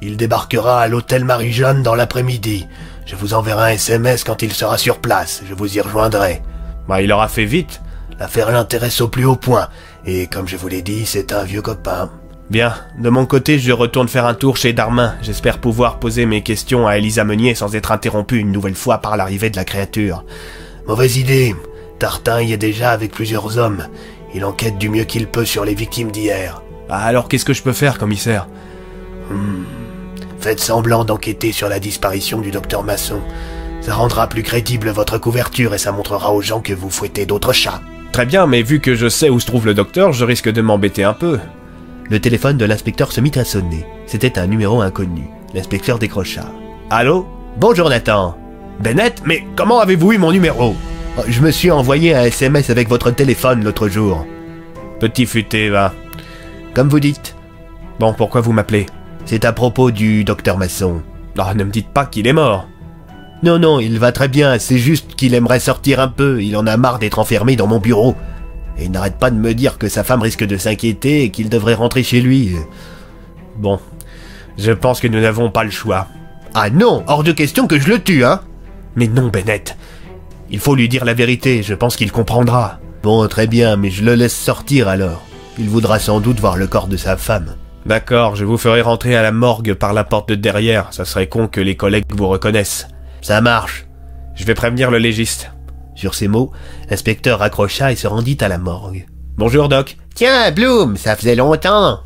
Il 0.00 0.16
débarquera 0.16 0.80
à 0.80 0.88
l'hôtel 0.88 1.24
Marie-Jeanne 1.24 1.82
dans 1.82 1.94
l'après-midi. 1.94 2.66
Je 3.06 3.16
vous 3.16 3.34
enverrai 3.34 3.72
un 3.72 3.74
SMS 3.74 4.24
quand 4.24 4.42
il 4.42 4.52
sera 4.52 4.78
sur 4.78 4.98
place. 4.98 5.42
Je 5.48 5.54
vous 5.54 5.76
y 5.76 5.80
rejoindrai. 5.80 6.42
Bah, 6.88 7.02
il 7.02 7.12
aura 7.12 7.28
fait 7.28 7.44
vite. 7.44 7.80
L'affaire 8.18 8.52
l'intéresse 8.52 9.00
au 9.00 9.08
plus 9.08 9.24
haut 9.24 9.36
point, 9.36 9.68
et 10.06 10.26
comme 10.26 10.48
je 10.48 10.56
vous 10.56 10.68
l'ai 10.68 10.82
dit, 10.82 11.06
c'est 11.06 11.32
un 11.32 11.44
vieux 11.44 11.62
copain. 11.62 12.10
Bien, 12.50 12.74
de 12.98 13.08
mon 13.08 13.24
côté, 13.24 13.58
je 13.58 13.72
retourne 13.72 14.08
faire 14.08 14.26
un 14.26 14.34
tour 14.34 14.58
chez 14.58 14.74
Darmin. 14.74 15.14
J'espère 15.22 15.58
pouvoir 15.58 15.98
poser 15.98 16.26
mes 16.26 16.42
questions 16.42 16.86
à 16.86 16.98
Elisa 16.98 17.24
Meunier 17.24 17.54
sans 17.54 17.74
être 17.74 17.90
interrompu 17.90 18.38
une 18.38 18.52
nouvelle 18.52 18.74
fois 18.74 18.98
par 18.98 19.16
l'arrivée 19.16 19.48
de 19.48 19.56
la 19.56 19.64
créature. 19.64 20.24
Mauvaise 20.86 21.16
idée. 21.16 21.54
Tartin 21.98 22.42
y 22.42 22.52
est 22.52 22.58
déjà 22.58 22.90
avec 22.90 23.12
plusieurs 23.12 23.56
hommes. 23.56 23.86
Il 24.34 24.44
enquête 24.44 24.76
du 24.76 24.90
mieux 24.90 25.04
qu'il 25.04 25.26
peut 25.26 25.46
sur 25.46 25.64
les 25.64 25.74
victimes 25.74 26.10
d'hier. 26.10 26.62
Ah, 26.90 27.04
alors 27.04 27.28
qu'est-ce 27.28 27.46
que 27.46 27.54
je 27.54 27.62
peux 27.62 27.72
faire, 27.72 27.98
commissaire? 27.98 28.46
Hmm. 29.30 29.64
Faites 30.38 30.60
semblant 30.60 31.06
d'enquêter 31.06 31.52
sur 31.52 31.70
la 31.70 31.80
disparition 31.80 32.42
du 32.42 32.50
docteur 32.50 32.82
Masson. 32.82 33.20
Ça 33.80 33.94
rendra 33.94 34.28
plus 34.28 34.42
crédible 34.42 34.90
votre 34.90 35.16
couverture 35.16 35.72
et 35.72 35.78
ça 35.78 35.92
montrera 35.92 36.32
aux 36.34 36.42
gens 36.42 36.60
que 36.60 36.74
vous 36.74 36.90
fouettez 36.90 37.24
d'autres 37.24 37.54
chats. 37.54 37.80
Très 38.14 38.26
bien, 38.26 38.46
mais 38.46 38.62
vu 38.62 38.78
que 38.78 38.94
je 38.94 39.08
sais 39.08 39.28
où 39.28 39.40
se 39.40 39.46
trouve 39.46 39.66
le 39.66 39.74
docteur, 39.74 40.12
je 40.12 40.24
risque 40.24 40.48
de 40.48 40.60
m'embêter 40.60 41.02
un 41.02 41.14
peu. 41.14 41.40
Le 42.08 42.20
téléphone 42.20 42.56
de 42.56 42.64
l'inspecteur 42.64 43.10
se 43.10 43.20
mit 43.20 43.32
à 43.34 43.44
sonner. 43.44 43.84
C'était 44.06 44.38
un 44.38 44.46
numéro 44.46 44.80
inconnu. 44.82 45.24
L'inspecteur 45.52 45.98
décrocha. 45.98 46.44
Allô? 46.90 47.26
Bonjour 47.56 47.90
Nathan. 47.90 48.38
Bennett, 48.78 49.20
mais 49.26 49.44
comment 49.56 49.80
avez-vous 49.80 50.12
eu 50.12 50.18
mon 50.18 50.30
numéro? 50.30 50.76
Oh, 51.18 51.22
Je 51.26 51.40
me 51.40 51.50
suis 51.50 51.72
envoyé 51.72 52.14
un 52.14 52.22
SMS 52.22 52.70
avec 52.70 52.88
votre 52.88 53.10
téléphone 53.10 53.64
l'autre 53.64 53.88
jour. 53.88 54.24
Petit 55.00 55.26
futé, 55.26 55.68
va. 55.68 55.92
Comme 56.72 56.88
vous 56.90 57.00
dites. 57.00 57.34
Bon, 57.98 58.12
pourquoi 58.12 58.42
vous 58.42 58.52
m'appelez? 58.52 58.86
C'est 59.24 59.44
à 59.44 59.52
propos 59.52 59.90
du 59.90 60.22
docteur 60.22 60.56
Masson. 60.56 61.02
Ah, 61.36 61.52
ne 61.52 61.64
me 61.64 61.72
dites 61.72 61.88
pas 61.88 62.06
qu'il 62.06 62.28
est 62.28 62.32
mort. 62.32 62.68
Non, 63.44 63.58
non, 63.58 63.78
il 63.78 63.98
va 63.98 64.10
très 64.10 64.28
bien, 64.28 64.58
c'est 64.58 64.78
juste 64.78 65.16
qu'il 65.16 65.34
aimerait 65.34 65.60
sortir 65.60 66.00
un 66.00 66.08
peu, 66.08 66.42
il 66.42 66.56
en 66.56 66.66
a 66.66 66.78
marre 66.78 66.98
d'être 66.98 67.18
enfermé 67.18 67.56
dans 67.56 67.66
mon 67.66 67.78
bureau. 67.78 68.16
Et 68.78 68.84
il 68.84 68.90
n'arrête 68.90 69.18
pas 69.18 69.30
de 69.30 69.36
me 69.36 69.52
dire 69.52 69.76
que 69.76 69.86
sa 69.86 70.02
femme 70.02 70.22
risque 70.22 70.46
de 70.46 70.56
s'inquiéter 70.56 71.24
et 71.24 71.30
qu'il 71.30 71.50
devrait 71.50 71.74
rentrer 71.74 72.02
chez 72.02 72.22
lui. 72.22 72.52
Bon, 73.58 73.78
je 74.56 74.72
pense 74.72 74.98
que 74.98 75.08
nous 75.08 75.20
n'avons 75.20 75.50
pas 75.50 75.62
le 75.62 75.70
choix. 75.70 76.06
Ah 76.54 76.70
non, 76.70 77.04
hors 77.06 77.22
de 77.22 77.32
question 77.32 77.66
que 77.66 77.78
je 77.78 77.90
le 77.90 78.02
tue, 78.02 78.24
hein 78.24 78.40
Mais 78.96 79.08
non, 79.08 79.28
Bennett. 79.28 79.76
Il 80.48 80.58
faut 80.58 80.74
lui 80.74 80.88
dire 80.88 81.04
la 81.04 81.12
vérité, 81.12 81.62
je 81.62 81.74
pense 81.74 81.96
qu'il 81.96 82.12
comprendra. 82.12 82.78
Bon, 83.02 83.28
très 83.28 83.46
bien, 83.46 83.76
mais 83.76 83.90
je 83.90 84.04
le 84.04 84.14
laisse 84.14 84.34
sortir 84.34 84.88
alors. 84.88 85.22
Il 85.58 85.68
voudra 85.68 85.98
sans 85.98 86.20
doute 86.20 86.40
voir 86.40 86.56
le 86.56 86.66
corps 86.66 86.88
de 86.88 86.96
sa 86.96 87.18
femme. 87.18 87.56
D'accord, 87.84 88.36
je 88.36 88.46
vous 88.46 88.56
ferai 88.56 88.80
rentrer 88.80 89.14
à 89.16 89.22
la 89.22 89.32
morgue 89.32 89.74
par 89.74 89.92
la 89.92 90.04
porte 90.04 90.30
de 90.30 90.34
derrière. 90.34 90.94
Ça 90.94 91.04
serait 91.04 91.26
con 91.26 91.46
que 91.46 91.60
les 91.60 91.76
collègues 91.76 92.06
vous 92.08 92.28
reconnaissent. 92.28 92.88
Ça 93.24 93.40
marche. 93.40 93.86
Je 94.34 94.44
vais 94.44 94.52
prévenir 94.52 94.90
le 94.90 94.98
légiste. 94.98 95.50
Sur 95.94 96.14
ces 96.14 96.28
mots, 96.28 96.52
l'inspecteur 96.90 97.38
raccrocha 97.38 97.90
et 97.90 97.96
se 97.96 98.06
rendit 98.06 98.36
à 98.42 98.48
la 98.48 98.58
morgue. 98.58 99.06
Bonjour, 99.38 99.70
Doc. 99.70 99.96
Tiens, 100.14 100.50
Bloom, 100.50 100.98
ça 100.98 101.16
faisait 101.16 101.34
longtemps. 101.34 102.00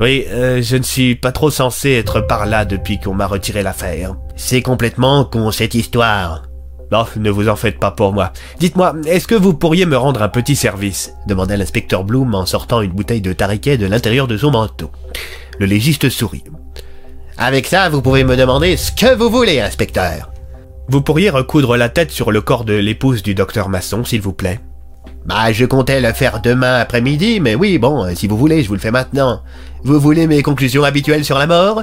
Oui, 0.00 0.24
euh, 0.30 0.60
je 0.60 0.76
ne 0.76 0.82
suis 0.82 1.14
pas 1.14 1.30
trop 1.30 1.50
censé 1.50 1.92
être 1.92 2.22
par 2.22 2.44
là 2.44 2.64
depuis 2.64 2.98
qu'on 2.98 3.14
m'a 3.14 3.28
retiré 3.28 3.62
l'affaire. 3.62 4.16
C'est 4.34 4.60
complètement 4.60 5.24
con 5.24 5.52
cette 5.52 5.76
histoire. 5.76 6.42
Non, 6.90 7.06
ne 7.14 7.30
vous 7.30 7.48
en 7.48 7.54
faites 7.54 7.78
pas 7.78 7.92
pour 7.92 8.12
moi. 8.12 8.32
Dites-moi, 8.58 8.96
est-ce 9.06 9.28
que 9.28 9.36
vous 9.36 9.54
pourriez 9.54 9.86
me 9.86 9.96
rendre 9.96 10.22
un 10.22 10.28
petit 10.28 10.56
service? 10.56 11.14
demanda 11.28 11.56
l'inspecteur 11.56 12.02
Bloom 12.02 12.34
en 12.34 12.46
sortant 12.46 12.80
une 12.80 12.90
bouteille 12.90 13.20
de 13.20 13.32
tariquet 13.32 13.78
de 13.78 13.86
l'intérieur 13.86 14.26
de 14.26 14.36
son 14.36 14.50
manteau. 14.50 14.90
Le 15.60 15.66
légiste 15.66 16.10
sourit. 16.10 16.42
Avec 17.36 17.68
ça, 17.68 17.88
vous 17.90 18.02
pouvez 18.02 18.24
me 18.24 18.36
demander 18.36 18.76
ce 18.76 18.90
que 18.90 19.14
vous 19.14 19.30
voulez, 19.30 19.60
inspecteur. 19.60 20.32
Vous 20.88 21.02
pourriez 21.02 21.28
recoudre 21.28 21.76
la 21.76 21.88
tête 21.88 22.10
sur 22.10 22.32
le 22.32 22.40
corps 22.40 22.64
de 22.64 22.72
l'épouse 22.72 23.22
du 23.22 23.34
docteur 23.34 23.68
Masson, 23.68 24.04
s'il 24.04 24.22
vous 24.22 24.32
plaît 24.32 24.60
Bah, 25.26 25.52
je 25.52 25.66
comptais 25.66 26.00
le 26.00 26.12
faire 26.12 26.40
demain 26.40 26.76
après-midi, 26.76 27.40
mais 27.40 27.54
oui, 27.54 27.78
bon, 27.78 28.06
si 28.14 28.26
vous 28.26 28.38
voulez, 28.38 28.62
je 28.62 28.68
vous 28.68 28.74
le 28.74 28.80
fais 28.80 28.90
maintenant. 28.90 29.42
Vous 29.82 30.00
voulez 30.00 30.26
mes 30.26 30.42
conclusions 30.42 30.84
habituelles 30.84 31.24
sur 31.24 31.38
la 31.38 31.46
mort? 31.46 31.82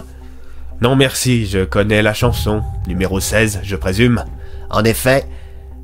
Non, 0.81 0.95
merci, 0.95 1.45
je 1.45 1.63
connais 1.63 2.01
la 2.01 2.13
chanson. 2.13 2.61
Numéro 2.87 3.19
16, 3.19 3.61
je 3.63 3.75
présume. 3.75 4.23
En 4.69 4.83
effet. 4.83 5.25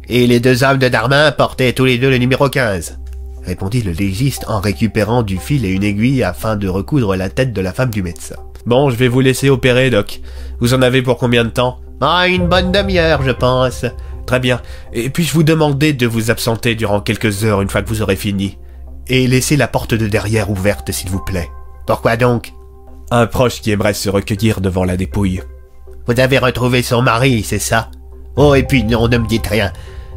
Et 0.10 0.26
les 0.26 0.40
deux 0.40 0.64
hommes 0.64 0.80
de 0.80 0.90
Darmin 0.90 1.32
portaient 1.32 1.74
tous 1.74 1.86
les 1.86 1.98
deux 2.00 2.10
le 2.10 2.18
numéro 2.18 2.50
15 2.50 2.98
répondit 3.44 3.82
le 3.82 3.92
légiste 3.92 4.46
en 4.48 4.60
récupérant 4.60 5.24
du 5.24 5.38
fil 5.38 5.66
et 5.66 5.72
une 5.72 5.84
aiguille 5.84 6.24
afin 6.24 6.56
de 6.56 6.68
recoudre 6.68 7.16
la 7.16 7.30
tête 7.30 7.54
de 7.54 7.62
la 7.62 7.74
femme 7.74 7.90
du 7.90 8.04
médecin. 8.04 8.36
Bon, 8.66 8.90
je 8.90 8.96
vais 8.96 9.08
vous 9.08 9.22
laisser 9.22 9.50
opérer, 9.50 9.90
Doc. 9.90 10.22
Vous 10.60 10.74
en 10.74 10.82
avez 10.82 11.02
pour 11.02 11.18
combien 11.18 11.44
de 11.44 11.50
temps? 11.50 11.80
Ah, 12.02 12.28
une 12.28 12.48
bonne 12.48 12.72
demi-heure, 12.72 13.22
je 13.22 13.32
pense. 13.32 13.86
Très 14.26 14.40
bien. 14.40 14.62
Et 14.94 15.10
puis-je 15.10 15.34
vous 15.34 15.44
demander 15.44 15.94
de 15.94 16.08
vous 16.08 16.32
absenter 16.32 16.76
durant 16.76 17.02
quelques 17.02 17.44
heures 17.44 17.62
une 17.62 17.70
fois 17.70 17.82
que 17.82 17.90
vous 17.90 18.02
aurez 18.02 18.16
fini 18.16 18.58
Et 19.08 19.28
laissez 19.28 19.56
la 19.56 19.68
porte 19.68 19.94
de 19.94 20.08
derrière 20.08 20.50
ouverte, 20.50 20.92
s'il 20.92 21.10
vous 21.10 21.24
plaît. 21.24 21.50
Pourquoi 21.86 22.18
donc? 22.18 22.54
Un 23.12 23.28
proche 23.28 23.62
qui 23.62 23.72
aimerait 23.72 23.94
se 23.94 24.10
recueillir 24.10 24.62
devant 24.62 24.84
la 24.84 24.98
dépouille. 24.98 25.42
Vous 26.08 26.20
avez 26.20 26.40
retrouvé 26.40 26.82
son 26.82 27.02
mari, 27.02 27.44
c'est 27.44 27.60
ça? 27.60 27.92
Oh, 28.36 28.56
et 28.56 28.64
puis 28.64 28.84
non, 28.84 29.08
ne 29.08 29.18
me 29.18 29.28
dites 29.28 29.48
rien. 29.48 29.72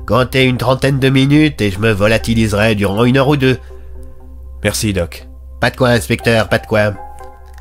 Comptez 0.06 0.44
une 0.44 0.58
trentaine 0.58 0.98
de 0.98 1.08
minutes 1.08 1.60
et 1.60 1.70
je 1.70 1.78
me 1.78 1.90
volatiliserai 1.90 2.74
durant 2.74 3.04
une 3.04 3.16
heure 3.16 3.28
ou 3.28 3.36
deux. 3.36 3.58
Merci, 4.62 4.92
Doc. 4.92 5.26
Pas 5.60 5.70
de 5.70 5.76
quoi, 5.76 5.90
inspecteur, 5.90 6.48
pas 6.48 6.58
de 6.58 6.66
quoi. 6.66 6.94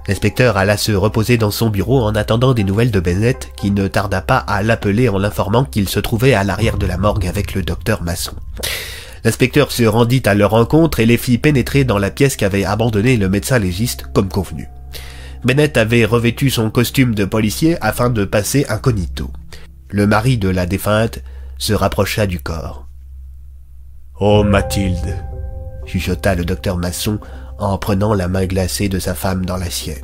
L'inspecteur 0.08 0.58
alla 0.58 0.76
se 0.76 0.92
reposer 0.92 1.38
dans 1.38 1.52
son 1.52 1.70
bureau 1.70 2.02
en 2.02 2.14
attendant 2.16 2.54
des 2.54 2.66
nouvelles 2.66 2.92
de 2.92 3.00
Bennett, 3.00 3.52
qui 3.56 3.72
ne 3.72 3.88
tarda 3.88 4.22
pas 4.22 4.38
à 4.38 4.62
l'appeler 4.62 5.08
en 5.08 5.18
l'informant 5.18 5.64
qu'il 5.64 5.88
se 5.88 6.00
trouvait 6.00 6.34
à 6.34 6.44
l'arrière 6.44 6.78
de 6.78 6.86
la 6.86 6.98
morgue 6.98 7.28
avec 7.28 7.54
le 7.54 7.64
docteur 7.64 8.04
Masson. 8.04 8.36
L'inspecteur 9.24 9.72
se 9.72 9.84
rendit 9.84 10.24
à 10.26 10.34
leur 10.34 10.52
rencontre 10.52 11.00
et 11.00 11.06
les 11.06 11.18
fit 11.18 11.38
pénétrer 11.38 11.86
dans 11.86 11.98
la 11.98 12.12
pièce 12.12 12.36
qu'avait 12.36 12.66
abandonnée 12.66 13.16
le 13.16 13.30
médecin 13.30 13.60
légiste 13.60 14.06
comme 14.14 14.28
convenu. 14.28 14.68
Bennett 15.46 15.78
avait 15.78 16.06
revêtu 16.06 16.50
son 16.50 16.70
costume 16.70 17.16
de 17.16 17.24
policier 17.24 17.78
afin 17.82 18.10
de 18.10 18.26
passer 18.26 18.66
incognito. 18.68 19.32
Le 19.90 20.08
mari 20.08 20.38
de 20.38 20.50
la 20.50 20.66
défunte 20.66 21.20
se 21.58 21.74
rapprocha 21.74 22.28
du 22.28 22.40
corps. 22.40 22.88
Oh 24.20 24.44
Mathilde, 24.44 25.18
chuchota 25.86 26.36
le 26.36 26.46
docteur 26.46 26.78
Masson 26.78 27.20
en 27.60 27.78
prenant 27.78 28.14
la 28.14 28.28
main 28.28 28.46
glacée 28.46 28.90
de 28.90 29.00
sa 29.00 29.14
femme 29.14 29.46
dans 29.46 29.58
la 29.58 29.70
sienne. 29.70 29.98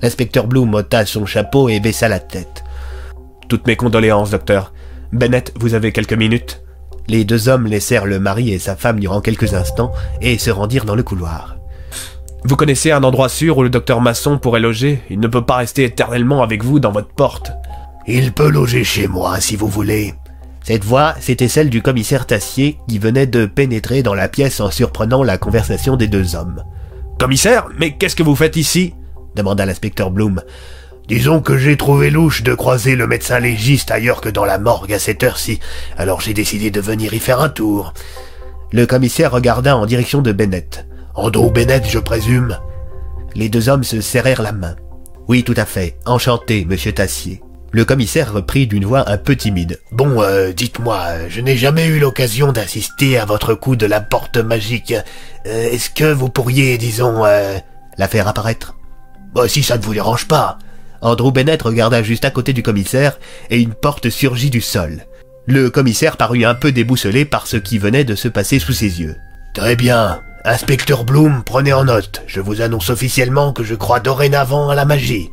L'inspecteur 0.00 0.46
Bloom 0.46 0.74
ôta 0.74 1.06
son 1.06 1.26
chapeau 1.26 1.68
et 1.68 1.80
baissa 1.80 2.08
la 2.08 2.18
tête. 2.18 2.64
Toutes 3.48 3.66
mes 3.66 3.76
condoléances, 3.76 4.30
docteur. 4.30 4.72
Bennett, 5.12 5.52
vous 5.58 5.74
avez 5.74 5.92
quelques 5.92 6.12
minutes? 6.12 6.62
Les 7.08 7.24
deux 7.24 7.48
hommes 7.48 7.66
laissèrent 7.66 8.06
le 8.06 8.18
mari 8.18 8.52
et 8.52 8.58
sa 8.58 8.76
femme 8.76 9.00
durant 9.00 9.20
quelques 9.20 9.54
instants 9.54 9.92
et 10.20 10.38
se 10.38 10.50
rendirent 10.50 10.84
dans 10.84 10.94
le 10.94 11.02
couloir. 11.02 11.56
Vous 12.44 12.56
connaissez 12.56 12.90
un 12.90 13.04
endroit 13.04 13.28
sûr 13.28 13.58
où 13.58 13.62
le 13.62 13.70
docteur 13.70 14.00
Masson 14.00 14.38
pourrait 14.38 14.60
loger? 14.60 15.02
Il 15.10 15.20
ne 15.20 15.28
peut 15.28 15.44
pas 15.44 15.56
rester 15.56 15.84
éternellement 15.84 16.42
avec 16.42 16.64
vous 16.64 16.80
dans 16.80 16.90
votre 16.90 17.14
porte. 17.14 17.52
Il 18.06 18.32
peut 18.32 18.50
loger 18.50 18.82
chez 18.82 19.06
moi 19.06 19.40
si 19.40 19.54
vous 19.54 19.68
voulez. 19.68 20.14
Cette 20.64 20.84
voix, 20.84 21.14
c'était 21.20 21.48
celle 21.48 21.70
du 21.70 21.82
commissaire 21.82 22.26
Tassier 22.26 22.78
qui 22.88 22.98
venait 22.98 23.26
de 23.26 23.46
pénétrer 23.46 24.02
dans 24.02 24.14
la 24.14 24.28
pièce 24.28 24.60
en 24.60 24.70
surprenant 24.70 25.22
la 25.22 25.38
conversation 25.38 25.96
des 25.96 26.06
deux 26.06 26.36
hommes. 26.36 26.62
Commissaire, 27.18 27.68
mais 27.78 27.96
qu'est-ce 27.96 28.16
que 28.16 28.22
vous 28.22 28.36
faites 28.36 28.56
ici? 28.56 28.94
demanda 29.34 29.66
l'inspecteur 29.66 30.10
Bloom. 30.10 30.42
Disons 31.08 31.40
que 31.40 31.58
j'ai 31.58 31.76
trouvé 31.76 32.10
louche 32.10 32.42
de 32.42 32.54
croiser 32.54 32.94
le 32.94 33.06
médecin 33.06 33.40
légiste 33.40 33.90
ailleurs 33.90 34.20
que 34.20 34.28
dans 34.28 34.44
la 34.44 34.58
morgue 34.58 34.92
à 34.92 34.98
cette 34.98 35.24
heure-ci, 35.24 35.58
alors 35.98 36.20
j'ai 36.20 36.34
décidé 36.34 36.70
de 36.70 36.80
venir 36.80 37.12
y 37.12 37.18
faire 37.18 37.40
un 37.40 37.48
tour. 37.48 37.92
Le 38.70 38.86
commissaire 38.86 39.32
regarda 39.32 39.76
en 39.76 39.84
direction 39.84 40.22
de 40.22 40.32
Bennett. 40.32 40.86
Andrew 41.14 41.50
Bennett, 41.50 41.84
je 41.88 41.98
présume. 41.98 42.56
Les 43.34 43.48
deux 43.48 43.68
hommes 43.68 43.84
se 43.84 44.00
serrèrent 44.00 44.42
la 44.42 44.52
main. 44.52 44.76
Oui, 45.28 45.42
tout 45.42 45.54
à 45.56 45.64
fait. 45.64 45.98
Enchanté, 46.06 46.64
monsieur 46.64 46.92
Tassier. 46.92 47.42
Le 47.74 47.86
commissaire 47.86 48.34
reprit 48.34 48.66
d'une 48.66 48.84
voix 48.84 49.10
un 49.10 49.16
peu 49.16 49.34
timide. 49.34 49.80
Bon, 49.92 50.20
euh, 50.20 50.52
dites-moi, 50.52 51.28
je 51.30 51.40
n'ai 51.40 51.56
jamais 51.56 51.86
eu 51.86 51.98
l'occasion 51.98 52.52
d'assister 52.52 53.18
à 53.18 53.24
votre 53.24 53.54
coup 53.54 53.76
de 53.76 53.86
la 53.86 54.02
porte 54.02 54.36
magique. 54.36 54.92
Euh, 55.46 55.70
est-ce 55.70 55.88
que 55.88 56.12
vous 56.12 56.28
pourriez, 56.28 56.76
disons, 56.76 57.24
euh, 57.24 57.56
la 57.96 58.08
faire 58.08 58.28
apparaître? 58.28 58.76
Bah, 59.34 59.48
si 59.48 59.62
ça 59.62 59.78
ne 59.78 59.82
vous 59.82 59.94
dérange 59.94 60.28
pas. 60.28 60.58
Andrew 61.00 61.32
Bennett 61.32 61.62
regarda 61.62 62.02
juste 62.02 62.26
à 62.26 62.30
côté 62.30 62.52
du 62.52 62.62
commissaire 62.62 63.18
et 63.48 63.58
une 63.58 63.72
porte 63.72 64.10
surgit 64.10 64.50
du 64.50 64.60
sol. 64.60 65.06
Le 65.46 65.70
commissaire 65.70 66.18
parut 66.18 66.44
un 66.44 66.54
peu 66.54 66.72
déboussolé 66.72 67.24
par 67.24 67.46
ce 67.46 67.56
qui 67.56 67.78
venait 67.78 68.04
de 68.04 68.14
se 68.14 68.28
passer 68.28 68.58
sous 68.58 68.74
ses 68.74 69.00
yeux. 69.00 69.16
Très 69.54 69.76
bien. 69.76 70.20
Inspecteur 70.44 71.04
Bloom, 71.04 71.42
prenez 71.42 71.72
en 71.72 71.84
note. 71.84 72.22
Je 72.26 72.40
vous 72.40 72.60
annonce 72.60 72.90
officiellement 72.90 73.54
que 73.54 73.64
je 73.64 73.74
crois 73.74 74.00
dorénavant 74.00 74.68
à 74.68 74.74
la 74.74 74.84
magie. 74.84 75.30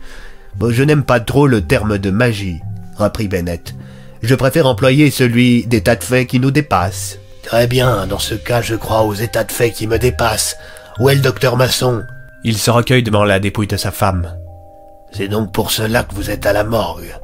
Bon, 0.55 0.71
je 0.71 0.83
n'aime 0.83 1.03
pas 1.03 1.19
trop 1.19 1.47
le 1.47 1.61
terme 1.61 1.97
de 1.97 2.11
magie, 2.11 2.59
reprit 2.97 3.27
Bennett. 3.27 3.75
Je 4.21 4.35
préfère 4.35 4.67
employer 4.67 5.11
celui 5.11 5.65
d'état 5.65 5.95
de 5.95 6.03
fait 6.03 6.25
qui 6.25 6.39
nous 6.39 6.51
dépasse. 6.51 7.19
Très 7.43 7.67
bien, 7.67 8.05
dans 8.07 8.19
ce 8.19 8.35
cas, 8.35 8.61
je 8.61 8.75
crois 8.75 9.03
aux 9.03 9.13
états 9.13 9.45
de 9.45 9.51
fait 9.51 9.71
qui 9.71 9.87
me 9.87 9.97
dépassent. 9.97 10.57
Où 10.99 11.09
est 11.09 11.15
le 11.15 11.21
docteur 11.21 11.55
Masson? 11.55 12.03
Il 12.43 12.57
se 12.57 12.69
recueille 12.69 13.03
devant 13.03 13.23
la 13.23 13.39
dépouille 13.39 13.67
de 13.67 13.77
sa 13.77 13.91
femme. 13.91 14.35
C'est 15.11 15.27
donc 15.27 15.51
pour 15.53 15.71
cela 15.71 16.03
que 16.03 16.13
vous 16.13 16.29
êtes 16.29 16.45
à 16.45 16.53
la 16.53 16.63
morgue. 16.63 17.15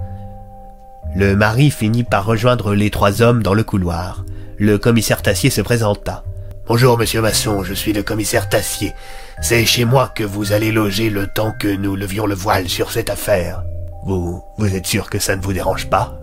Le 1.16 1.36
mari 1.36 1.72
finit 1.72 2.04
par 2.04 2.26
rejoindre 2.26 2.74
les 2.74 2.90
trois 2.90 3.22
hommes 3.22 3.44
dans 3.44 3.54
le 3.54 3.64
couloir. 3.64 4.26
Le 4.58 4.78
commissaire 4.78 5.22
Tassier 5.22 5.50
se 5.50 5.62
présenta. 5.62 6.24
Bonjour, 6.68 6.98
monsieur 6.98 7.22
Masson, 7.22 7.64
je 7.64 7.74
suis 7.74 7.94
le 7.94 8.04
commissaire 8.04 8.50
Tassier. 8.50 8.94
C'est 9.42 9.66
chez 9.66 9.86
moi 9.86 10.12
que 10.16 10.24
vous 10.24 10.54
allez 10.54 10.72
loger 10.72 11.10
le 11.10 11.28
temps 11.28 11.54
que 11.60 11.68
nous 11.68 11.96
levions 11.96 12.26
le 12.26 12.36
voile 12.36 12.70
sur 12.70 12.92
cette 12.92 13.10
affaire. 13.10 13.64
Vous, 14.06 14.44
vous 14.58 14.76
êtes 14.76 14.86
sûr 14.86 15.10
que 15.10 15.20
ça 15.20 15.36
ne 15.36 15.42
vous 15.42 15.54
dérange 15.54 15.88
pas 15.90 16.20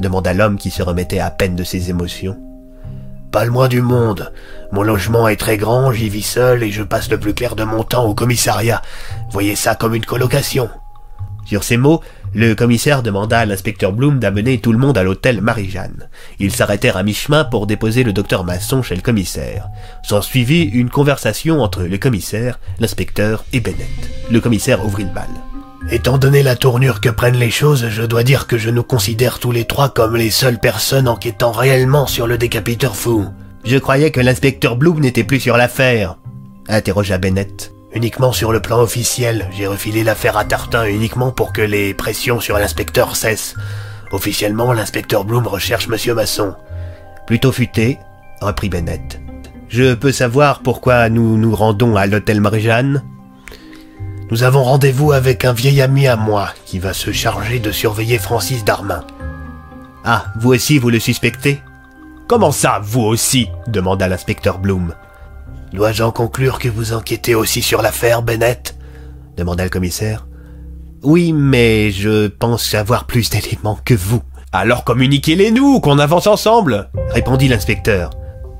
demanda 0.00 0.32
l'homme 0.32 0.58
qui 0.58 0.70
se 0.70 0.82
remettait 0.82 1.20
à 1.20 1.30
peine 1.30 1.56
de 1.56 1.64
ses 1.64 1.90
émotions. 1.90 2.38
Pas 3.30 3.44
le 3.44 3.50
moins 3.50 3.68
du 3.68 3.82
monde. 3.82 4.32
Mon 4.72 4.82
logement 4.82 5.28
est 5.28 5.36
très 5.36 5.56
grand, 5.56 5.92
j'y 5.92 6.08
vis 6.08 6.22
seul 6.22 6.62
et 6.62 6.70
je 6.70 6.82
passe 6.82 7.10
le 7.10 7.20
plus 7.20 7.34
clair 7.34 7.56
de 7.56 7.64
mon 7.64 7.82
temps 7.82 8.04
au 8.04 8.14
commissariat. 8.14 8.82
Voyez 9.30 9.54
ça 9.54 9.74
comme 9.74 9.94
une 9.94 10.04
colocation. 10.04 10.70
Sur 11.44 11.64
ces 11.64 11.76
mots, 11.76 12.02
le 12.34 12.54
commissaire 12.54 13.02
demanda 13.02 13.38
à 13.38 13.46
l'inspecteur 13.46 13.92
Bloom 13.92 14.18
d'amener 14.18 14.58
tout 14.58 14.72
le 14.72 14.78
monde 14.78 14.98
à 14.98 15.02
l'hôtel 15.02 15.40
Marie-Jeanne. 15.40 16.08
Ils 16.38 16.54
s'arrêtèrent 16.54 16.96
à 16.96 17.02
mi-chemin 17.02 17.44
pour 17.44 17.66
déposer 17.66 18.04
le 18.04 18.12
docteur 18.12 18.44
Masson 18.44 18.82
chez 18.82 18.94
le 18.94 19.02
commissaire. 19.02 19.68
S'en 20.02 20.22
suivit 20.22 20.64
une 20.64 20.90
conversation 20.90 21.60
entre 21.60 21.82
le 21.82 21.98
commissaire, 21.98 22.58
l'inspecteur 22.80 23.44
et 23.52 23.60
Bennett. 23.60 23.88
Le 24.30 24.40
commissaire 24.40 24.84
ouvrit 24.84 25.04
le 25.04 25.14
bal. 25.14 25.28
Étant 25.90 26.18
donné 26.18 26.42
la 26.42 26.56
tournure 26.56 27.00
que 27.00 27.08
prennent 27.08 27.38
les 27.38 27.50
choses, 27.50 27.88
je 27.88 28.02
dois 28.02 28.24
dire 28.24 28.46
que 28.46 28.58
je 28.58 28.68
nous 28.68 28.82
considère 28.82 29.38
tous 29.38 29.52
les 29.52 29.64
trois 29.64 29.88
comme 29.88 30.16
les 30.16 30.30
seules 30.30 30.58
personnes 30.58 31.08
enquêtant 31.08 31.52
réellement 31.52 32.06
sur 32.06 32.26
le 32.26 32.36
décapiteur 32.36 32.96
fou. 32.96 33.26
Je 33.64 33.78
croyais 33.78 34.10
que 34.10 34.20
l'inspecteur 34.20 34.76
Bloom 34.76 35.00
n'était 35.00 35.24
plus 35.24 35.40
sur 35.40 35.56
l'affaire, 35.56 36.18
interrogea 36.68 37.18
Bennett. 37.18 37.72
Uniquement 37.94 38.32
sur 38.32 38.52
le 38.52 38.60
plan 38.60 38.80
officiel, 38.80 39.48
j'ai 39.56 39.66
refilé 39.66 40.04
l'affaire 40.04 40.36
à 40.36 40.44
Tartin 40.44 40.84
uniquement 40.86 41.32
pour 41.32 41.52
que 41.52 41.62
les 41.62 41.94
pressions 41.94 42.38
sur 42.38 42.58
l'inspecteur 42.58 43.16
cessent. 43.16 43.54
Officiellement, 44.12 44.72
l'inspecteur 44.72 45.24
Bloom 45.24 45.46
recherche 45.46 45.88
Monsieur 45.88 46.14
Masson. 46.14 46.54
Plutôt 47.26 47.52
futé, 47.52 47.98
reprit 48.40 48.68
Bennett. 48.68 49.20
Je 49.68 49.94
peux 49.94 50.12
savoir 50.12 50.60
pourquoi 50.60 51.08
nous 51.08 51.38
nous 51.38 51.54
rendons 51.54 51.96
à 51.96 52.06
l'hôtel 52.06 52.40
Marie-Jeanne? 52.40 53.02
Nous 54.30 54.42
avons 54.42 54.62
rendez-vous 54.62 55.12
avec 55.12 55.46
un 55.46 55.54
vieil 55.54 55.80
ami 55.80 56.06
à 56.06 56.16
moi 56.16 56.50
qui 56.66 56.78
va 56.78 56.92
se 56.92 57.12
charger 57.12 57.58
de 57.58 57.72
surveiller 57.72 58.18
Francis 58.18 58.64
Darmin. 58.64 59.04
Ah, 60.04 60.26
vous 60.38 60.50
aussi 60.50 60.78
vous 60.78 60.90
le 60.90 61.00
suspectez? 61.00 61.60
Comment 62.28 62.52
ça, 62.52 62.80
vous 62.82 63.02
aussi? 63.02 63.48
demanda 63.66 64.08
l'inspecteur 64.08 64.58
Bloom. 64.58 64.94
Dois-je 65.72 66.02
en 66.02 66.10
conclure 66.10 66.58
que 66.58 66.68
vous 66.68 66.92
enquêtez 66.92 67.34
aussi 67.34 67.62
sur 67.62 67.82
l'affaire, 67.82 68.22
Bennett 68.22 68.74
demanda 69.36 69.64
le 69.64 69.70
commissaire. 69.70 70.26
Oui, 71.02 71.32
mais 71.32 71.92
je 71.92 72.26
pense 72.26 72.64
savoir 72.64 73.06
plus 73.06 73.30
d'éléments 73.30 73.78
que 73.84 73.94
vous. 73.94 74.22
Alors 74.52 74.84
communiquez-les-nous, 74.84 75.80
qu'on 75.80 75.98
avance 75.98 76.26
ensemble 76.26 76.88
répondit 77.10 77.48
l'inspecteur. 77.48 78.10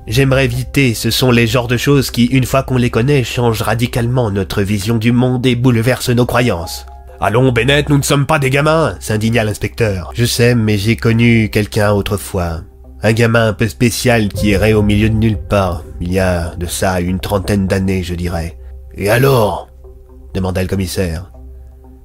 J'aimerais 0.06 0.44
éviter, 0.44 0.94
ce 0.94 1.10
sont 1.10 1.30
les 1.30 1.46
genres 1.46 1.66
de 1.66 1.76
choses 1.76 2.10
qui, 2.10 2.26
une 2.26 2.46
fois 2.46 2.62
qu'on 2.62 2.76
les 2.76 2.90
connaît, 2.90 3.24
changent 3.24 3.62
radicalement 3.62 4.30
notre 4.30 4.62
vision 4.62 4.96
du 4.96 5.12
monde 5.12 5.44
et 5.46 5.54
bouleversent 5.54 6.10
nos 6.10 6.26
croyances. 6.26 6.86
Allons, 7.20 7.50
Bennett, 7.52 7.88
nous 7.88 7.98
ne 7.98 8.02
sommes 8.02 8.26
pas 8.26 8.38
des 8.38 8.48
gamins, 8.48 8.94
s'indigna 9.00 9.42
l'inspecteur. 9.44 10.12
Je 10.14 10.24
sais, 10.24 10.54
mais 10.54 10.78
j'ai 10.78 10.96
connu 10.96 11.50
quelqu'un 11.50 11.90
autrefois. 11.92 12.60
Un 13.00 13.12
gamin 13.12 13.48
un 13.48 13.52
peu 13.52 13.68
spécial 13.68 14.28
qui 14.28 14.50
errait 14.50 14.72
au 14.72 14.82
milieu 14.82 15.08
de 15.08 15.14
nulle 15.14 15.38
part, 15.38 15.84
il 16.00 16.12
y 16.12 16.18
a 16.18 16.56
de 16.56 16.66
ça 16.66 17.00
une 17.00 17.20
trentaine 17.20 17.68
d'années, 17.68 18.02
je 18.02 18.14
dirais. 18.14 18.58
Et 18.96 19.08
alors? 19.08 19.68
demanda 20.34 20.62
le 20.62 20.68
commissaire. 20.68 21.30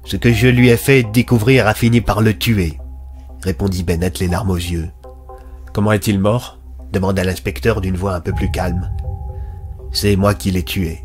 Ce 0.05 0.17
que 0.17 0.31
je 0.31 0.47
lui 0.47 0.69
ai 0.69 0.77
fait 0.77 1.01
découvrir 1.01 1.65
a 1.65 1.73
fini 1.73 1.99
par 1.99 2.21
le 2.21 2.37
tuer, 2.37 2.77
répondit 3.41 3.83
Bennett 3.83 4.19
les 4.19 4.27
larmes 4.27 4.51
aux 4.51 4.55
yeux. 4.55 4.89
Comment 5.73 5.93
est-il 5.93 6.19
mort? 6.19 6.59
demanda 6.91 7.23
l'inspecteur 7.23 7.81
d'une 7.81 7.97
voix 7.97 8.13
un 8.13 8.21
peu 8.21 8.31
plus 8.31 8.51
calme. 8.51 8.91
C'est 9.91 10.15
moi 10.15 10.35
qui 10.35 10.51
l'ai 10.51 10.61
tué. 10.61 10.99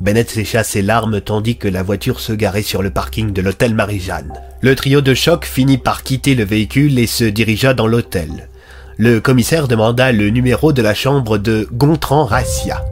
Bennett 0.00 0.30
sécha 0.30 0.62
ses 0.62 0.82
larmes 0.82 1.20
tandis 1.20 1.56
que 1.56 1.66
la 1.66 1.82
voiture 1.82 2.20
se 2.20 2.32
garait 2.32 2.62
sur 2.62 2.80
le 2.80 2.90
parking 2.90 3.32
de 3.32 3.42
l'hôtel 3.42 3.74
Marie-Jeanne. 3.74 4.32
Le 4.60 4.76
trio 4.76 5.00
de 5.00 5.14
choc 5.14 5.46
finit 5.46 5.78
par 5.78 6.04
quitter 6.04 6.36
le 6.36 6.44
véhicule 6.44 6.96
et 7.00 7.08
se 7.08 7.24
dirigea 7.24 7.74
dans 7.74 7.88
l'hôtel. 7.88 8.48
Le 8.96 9.20
commissaire 9.20 9.66
demanda 9.66 10.12
le 10.12 10.30
numéro 10.30 10.72
de 10.72 10.80
la 10.80 10.94
chambre 10.94 11.36
de 11.36 11.66
Gontran 11.72 12.24
Rassia. 12.24 12.84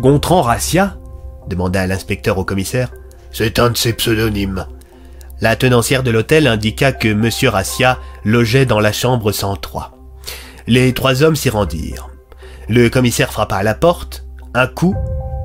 Gontran 0.00 0.42
Rassia 0.42 0.98
demanda 1.48 1.86
l'inspecteur 1.86 2.36
au 2.36 2.44
commissaire. 2.44 2.92
C'est 3.32 3.58
un 3.58 3.70
de 3.70 3.76
ses 3.76 3.94
pseudonymes. 3.94 4.66
La 5.40 5.56
tenancière 5.56 6.02
de 6.02 6.10
l'hôtel 6.10 6.46
indiqua 6.46 6.92
que 6.92 7.08
M. 7.08 7.30
Rassia 7.48 7.98
logeait 8.22 8.66
dans 8.66 8.80
la 8.80 8.92
chambre 8.92 9.32
103. 9.32 9.92
Les 10.66 10.92
trois 10.92 11.22
hommes 11.22 11.36
s'y 11.36 11.48
rendirent. 11.48 12.10
Le 12.68 12.90
commissaire 12.90 13.32
frappa 13.32 13.56
à 13.56 13.62
la 13.62 13.74
porte. 13.74 14.26
Un 14.52 14.66
coup, 14.66 14.94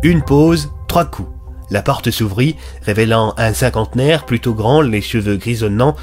une 0.04 0.24
pause, 0.24 0.74
trois 0.90 1.06
coups. 1.06 1.30
La 1.70 1.82
porte 1.82 2.12
s'ouvrit, 2.12 2.58
révélant 2.82 3.34
un 3.38 3.54
cinquantenaire 3.54 4.26
plutôt 4.26 4.56
grand, 4.56 4.82
les 4.82 5.02
cheveux 5.02 5.38
grisonnants, 5.38 5.96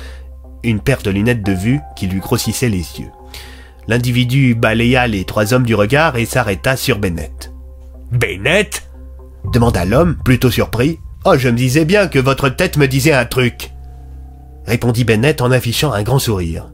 une 0.62 0.80
paire 0.80 1.02
de 1.02 1.10
lunettes 1.10 1.44
de 1.44 1.52
vue 1.52 1.80
qui 1.94 2.06
lui 2.06 2.20
grossissaient 2.20 2.70
les 2.70 3.00
yeux. 3.00 3.10
L'individu 3.88 4.54
balaya 4.54 5.06
les 5.06 5.24
trois 5.24 5.52
hommes 5.52 5.66
du 5.66 5.74
regard 5.74 6.16
et 6.16 6.26
s'arrêta 6.26 6.76
sur 6.76 6.98
Bennett. 6.98 7.52
Bennett? 8.12 8.88
Demanda 9.52 9.84
l'homme, 9.84 10.16
plutôt 10.24 10.50
surpris. 10.50 11.00
Oh, 11.24 11.36
je 11.36 11.48
me 11.48 11.56
disais 11.56 11.84
bien 11.84 12.06
que 12.06 12.18
votre 12.18 12.48
tête 12.48 12.76
me 12.76 12.86
disait 12.86 13.12
un 13.12 13.24
truc 13.24 13.72
répondit 14.68 15.04
Bennett 15.04 15.40
en 15.40 15.50
affichant 15.50 15.92
un 15.92 16.02
grand 16.02 16.18
sourire. 16.18 16.70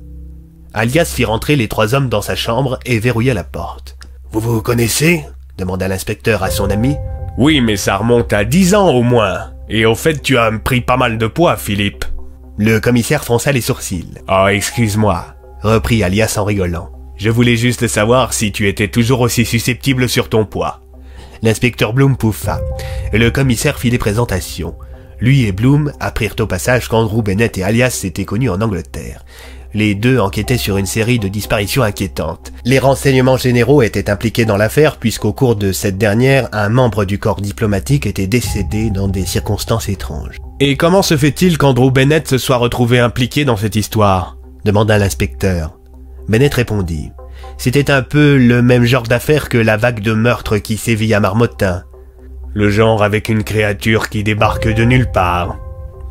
Alias 0.74 1.12
fit 1.14 1.24
rentrer 1.24 1.54
les 1.54 1.68
trois 1.68 1.94
hommes 1.94 2.08
dans 2.08 2.20
sa 2.20 2.34
chambre 2.34 2.80
et 2.84 2.98
verrouilla 2.98 3.34
la 3.34 3.44
porte. 3.44 3.96
Vous 4.32 4.40
vous 4.40 4.60
connaissez? 4.60 5.24
demanda 5.56 5.86
l'inspecteur 5.86 6.42
à 6.42 6.50
son 6.50 6.68
ami. 6.70 6.96
Oui, 7.38 7.60
mais 7.60 7.76
ça 7.76 7.96
remonte 7.96 8.32
à 8.32 8.44
dix 8.44 8.74
ans 8.74 8.90
au 8.90 9.02
moins. 9.02 9.52
Et 9.68 9.86
au 9.86 9.94
fait, 9.94 10.20
tu 10.20 10.36
as 10.36 10.50
pris 10.50 10.80
pas 10.80 10.96
mal 10.96 11.16
de 11.16 11.28
poids, 11.28 11.56
Philippe. 11.56 12.04
Le 12.58 12.80
commissaire 12.80 13.24
fronça 13.24 13.52
les 13.52 13.60
sourcils. 13.60 14.18
Ah, 14.26 14.52
excuse-moi, 14.52 15.26
reprit 15.62 16.02
Alias 16.02 16.34
en 16.36 16.44
rigolant. 16.44 16.90
Je 17.16 17.30
voulais 17.30 17.56
juste 17.56 17.86
savoir 17.86 18.32
si 18.34 18.52
tu 18.52 18.68
étais 18.68 18.88
toujours 18.88 19.20
aussi 19.20 19.44
susceptible 19.44 20.08
sur 20.08 20.28
ton 20.28 20.44
poids. 20.44 20.80
L'inspecteur 21.42 21.92
Bloom 21.92 22.16
pouffa. 22.16 22.60
Le 23.12 23.30
commissaire 23.30 23.78
fit 23.78 23.90
des 23.90 23.98
présentations. 23.98 24.74
Lui 25.20 25.44
et 25.44 25.52
Bloom 25.52 25.92
apprirent 26.00 26.34
au 26.40 26.46
passage 26.46 26.88
qu'Andrew 26.88 27.22
Bennett 27.22 27.56
et 27.58 27.62
Alias 27.62 27.90
s'étaient 27.90 28.24
connus 28.24 28.50
en 28.50 28.60
Angleterre. 28.60 29.24
Les 29.74 29.94
deux 29.94 30.18
enquêtaient 30.18 30.56
sur 30.56 30.76
une 30.76 30.86
série 30.86 31.18
de 31.18 31.26
disparitions 31.26 31.82
inquiétantes. 31.82 32.52
Les 32.64 32.78
renseignements 32.78 33.36
généraux 33.36 33.82
étaient 33.82 34.08
impliqués 34.08 34.44
dans 34.44 34.56
l'affaire 34.56 34.98
puisqu'au 34.98 35.32
cours 35.32 35.56
de 35.56 35.72
cette 35.72 35.98
dernière, 35.98 36.48
un 36.52 36.68
membre 36.68 37.04
du 37.04 37.18
corps 37.18 37.40
diplomatique 37.40 38.06
était 38.06 38.28
décédé 38.28 38.90
dans 38.90 39.08
des 39.08 39.26
circonstances 39.26 39.88
étranges. 39.88 40.36
Et 40.60 40.76
comment 40.76 41.02
se 41.02 41.16
fait-il 41.16 41.58
qu'Andrew 41.58 41.90
Bennett 41.90 42.28
se 42.28 42.38
soit 42.38 42.56
retrouvé 42.56 43.00
impliqué 43.00 43.44
dans 43.44 43.56
cette 43.56 43.76
histoire? 43.76 44.36
demanda 44.64 44.96
l'inspecteur. 44.96 45.73
Bennett 46.28 46.54
répondit. 46.54 47.12
C'était 47.58 47.90
un 47.90 48.02
peu 48.02 48.36
le 48.36 48.62
même 48.62 48.84
genre 48.84 49.02
d'affaire 49.02 49.48
que 49.48 49.58
la 49.58 49.76
vague 49.76 50.00
de 50.00 50.12
meurtres 50.12 50.58
qui 50.58 50.76
sévit 50.76 51.14
à 51.14 51.20
Marmottin. 51.20 51.84
Le 52.54 52.70
genre 52.70 53.02
avec 53.02 53.28
une 53.28 53.44
créature 53.44 54.08
qui 54.08 54.24
débarque 54.24 54.68
de 54.68 54.84
nulle 54.84 55.10
part, 55.10 55.58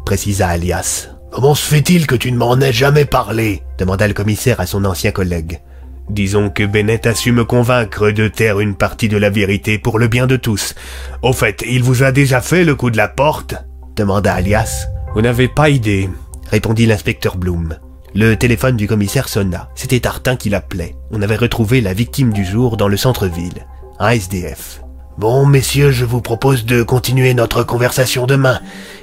précisa 0.06 0.50
Alias. 0.50 1.10
Comment 1.32 1.56
se 1.56 1.66
fait-il 1.66 2.06
que 2.06 2.16
tu 2.16 2.32
ne 2.32 2.38
m'en 2.38 2.60
aies 2.60 2.74
jamais 2.74 3.06
parlé? 3.06 3.64
demanda 3.80 4.08
le 4.08 4.14
commissaire 4.14 4.60
à 4.60 4.66
son 4.66 4.86
ancien 4.86 5.12
collègue. 5.12 5.62
Disons 6.10 6.50
que 6.50 6.64
Bennett 6.64 7.08
a 7.08 7.16
su 7.16 7.32
me 7.32 7.46
convaincre 7.46 8.12
de 8.12 8.28
taire 8.28 8.60
une 8.60 8.76
partie 8.76 9.08
de 9.08 9.18
la 9.18 9.30
vérité 9.30 9.80
pour 9.80 10.00
le 10.00 10.08
bien 10.08 10.28
de 10.28 10.36
tous. 10.36 10.76
Au 11.22 11.34
fait, 11.34 11.64
il 11.68 11.82
vous 11.82 12.04
a 12.04 12.12
déjà 12.12 12.42
fait 12.42 12.66
le 12.66 12.76
coup 12.76 12.92
de 12.92 12.98
la 12.98 13.08
porte? 13.08 13.56
demanda 13.96 14.34
Alias. 14.34 14.86
Vous 15.16 15.22
n'avez 15.22 15.48
pas 15.48 15.70
idée, 15.70 16.10
répondit 16.52 16.86
l'inspecteur 16.86 17.38
Bloom. 17.38 17.78
Le 18.16 18.36
téléphone 18.36 18.78
du 18.78 18.88
commissaire 18.88 19.28
sonna. 19.28 19.70
C'était 19.74 20.02
Tartin 20.02 20.36
qui 20.36 20.52
l'appelait. 20.52 20.96
On 21.10 21.24
avait 21.24 21.36
retrouvé 21.36 21.82
la 21.82 21.94
victime 21.94 22.32
du 22.32 22.46
jour 22.46 22.78
dans 22.78 22.88
le 22.88 22.96
centre-ville, 22.96 23.66
un 23.98 24.10
SDF. 24.10 24.82
Bon, 25.18 25.48
messieurs, 25.48 25.90
je 25.90 26.06
vous 26.06 26.22
propose 26.22 26.64
de 26.64 26.84
continuer 26.84 27.34
notre 27.34 27.64
conversation 27.64 28.28
demain. 28.28 28.60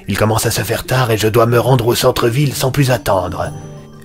Il 0.06 0.16
commence 0.16 0.47
à 0.47 0.52
se 0.52 0.60
faire 0.62 0.86
tard 0.86 1.10
et 1.10 1.18
je 1.18 1.26
dois 1.26 1.47
me 1.47 1.58
rendre 1.58 1.89
au 1.89 1.97
centre-ville 1.97 2.55
sans 2.55 2.70
plus 2.70 2.92
attendre. 2.92 3.52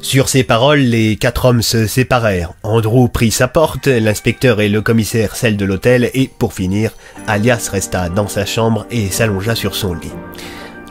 Sur 0.02 0.28
ces 0.28 0.44
paroles, 0.44 0.80
les 0.80 1.18
quatre 1.18 1.46
hommes 1.46 1.62
se 1.62 1.86
séparèrent. 1.86 2.54
Andrew 2.64 3.08
prit 3.08 3.30
sa 3.30 3.48
porte, 3.48 3.86
l'inspecteur 3.86 4.60
et 4.60 4.70
le 4.70 4.82
commissaire 4.82 5.36
celle 5.36 5.56
de 5.56 5.66
l'hôtel, 5.66 6.10
et 6.16 6.28
pour 6.40 6.54
finir, 6.54 6.92
Alias 7.28 7.70
resta 7.72 8.10
dans 8.10 8.28
sa 8.28 8.48
chambre 8.48 8.88
et 8.90 9.12
s'allongea 9.12 9.54
sur 9.54 9.76
son 9.76 9.94
lit. 9.94 10.14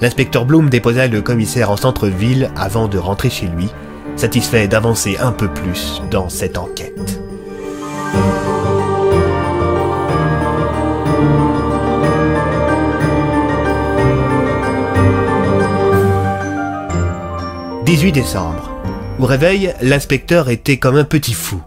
L'inspecteur 0.01 0.45
Bloom 0.45 0.71
déposa 0.71 1.09
le 1.09 1.21
commissaire 1.21 1.71
en 1.71 1.77
centre-ville 1.77 2.51
avant 2.57 2.87
de 2.87 2.99
rentrer 2.99 3.31
chez 3.31 3.47
lui, 3.47 3.69
satisfait 4.17 4.69
d'avancer 4.69 5.17
un 5.19 5.33
peu 5.33 5.49
plus 5.49 6.03
dans 6.11 6.29
cette 6.29 6.59
enquête. 6.59 7.21
«18 17.85 18.13
décembre. 18.13 18.71
Au 19.21 19.27
réveil, 19.27 19.75
l'inspecteur 19.83 20.49
était 20.49 20.79
comme 20.79 20.97
un 20.97 21.05
petit 21.05 21.35
fou. 21.35 21.63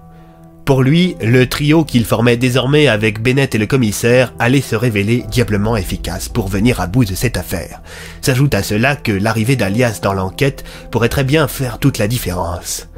Pour 0.67 0.83
lui, 0.83 1.15
le 1.21 1.47
trio 1.47 1.85
qu'il 1.85 2.03
formait 2.03 2.35
désormais 2.35 2.89
avec 2.89 3.21
Bennett 3.21 3.55
et 3.55 3.57
le 3.57 3.67
commissaire 3.67 4.33
allait 4.37 4.59
se 4.59 4.75
révéler 4.75 5.23
diablement 5.31 5.77
efficace 5.77 6.27
pour 6.27 6.49
venir 6.49 6.81
à 6.81 6.87
bout 6.87 7.05
de 7.05 7.15
cette 7.15 7.37
affaire. 7.37 7.81
S'ajoute 8.19 8.53
à 8.53 8.63
cela 8.63 8.97
que 8.97 9.13
l'arrivée 9.13 9.55
d'Alias 9.55 10.01
dans 10.03 10.11
l'enquête 10.11 10.65
pourrait 10.91 11.07
très 11.07 11.23
bien 11.23 11.47
faire 11.47 11.79
toute 11.79 11.99
la 11.99 12.09
différence. 12.09 12.89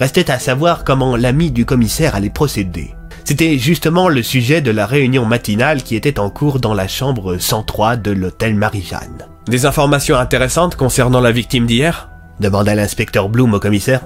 Restait 0.00 0.30
à 0.30 0.38
savoir 0.38 0.84
comment 0.84 1.16
l'ami 1.16 1.50
du 1.50 1.66
commissaire 1.66 2.14
allait 2.14 2.30
procéder. 2.30 2.94
C'était 3.24 3.58
justement 3.58 4.08
le 4.08 4.22
sujet 4.22 4.62
de 4.62 4.70
la 4.70 4.86
réunion 4.86 5.26
matinale 5.26 5.82
qui 5.82 5.96
était 5.96 6.20
en 6.20 6.30
cours 6.30 6.60
dans 6.60 6.72
la 6.72 6.88
chambre 6.88 7.36
103 7.36 7.96
de 7.96 8.10
l'hôtel 8.10 8.54
Marie-Jeanne. 8.54 9.26
Des 9.46 9.66
informations 9.66 10.16
intéressantes 10.16 10.76
concernant 10.76 11.20
la 11.20 11.32
victime 11.32 11.66
d'hier? 11.66 12.08
demanda 12.40 12.74
l'inspecteur 12.74 13.28
Bloom 13.28 13.52
au 13.52 13.60
commissaire. 13.60 14.00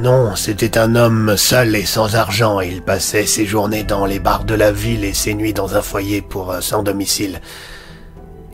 Non, 0.00 0.34
c'était 0.34 0.76
un 0.76 0.96
homme 0.96 1.36
seul 1.36 1.76
et 1.76 1.84
sans 1.84 2.16
argent. 2.16 2.60
Il 2.60 2.82
passait 2.82 3.26
ses 3.26 3.46
journées 3.46 3.84
dans 3.84 4.06
les 4.06 4.18
bars 4.18 4.44
de 4.44 4.54
la 4.54 4.72
ville 4.72 5.04
et 5.04 5.14
ses 5.14 5.34
nuits 5.34 5.52
dans 5.52 5.76
un 5.76 5.82
foyer 5.82 6.20
pour 6.20 6.52
un 6.52 6.60
sans 6.60 6.82
domicile. 6.82 7.40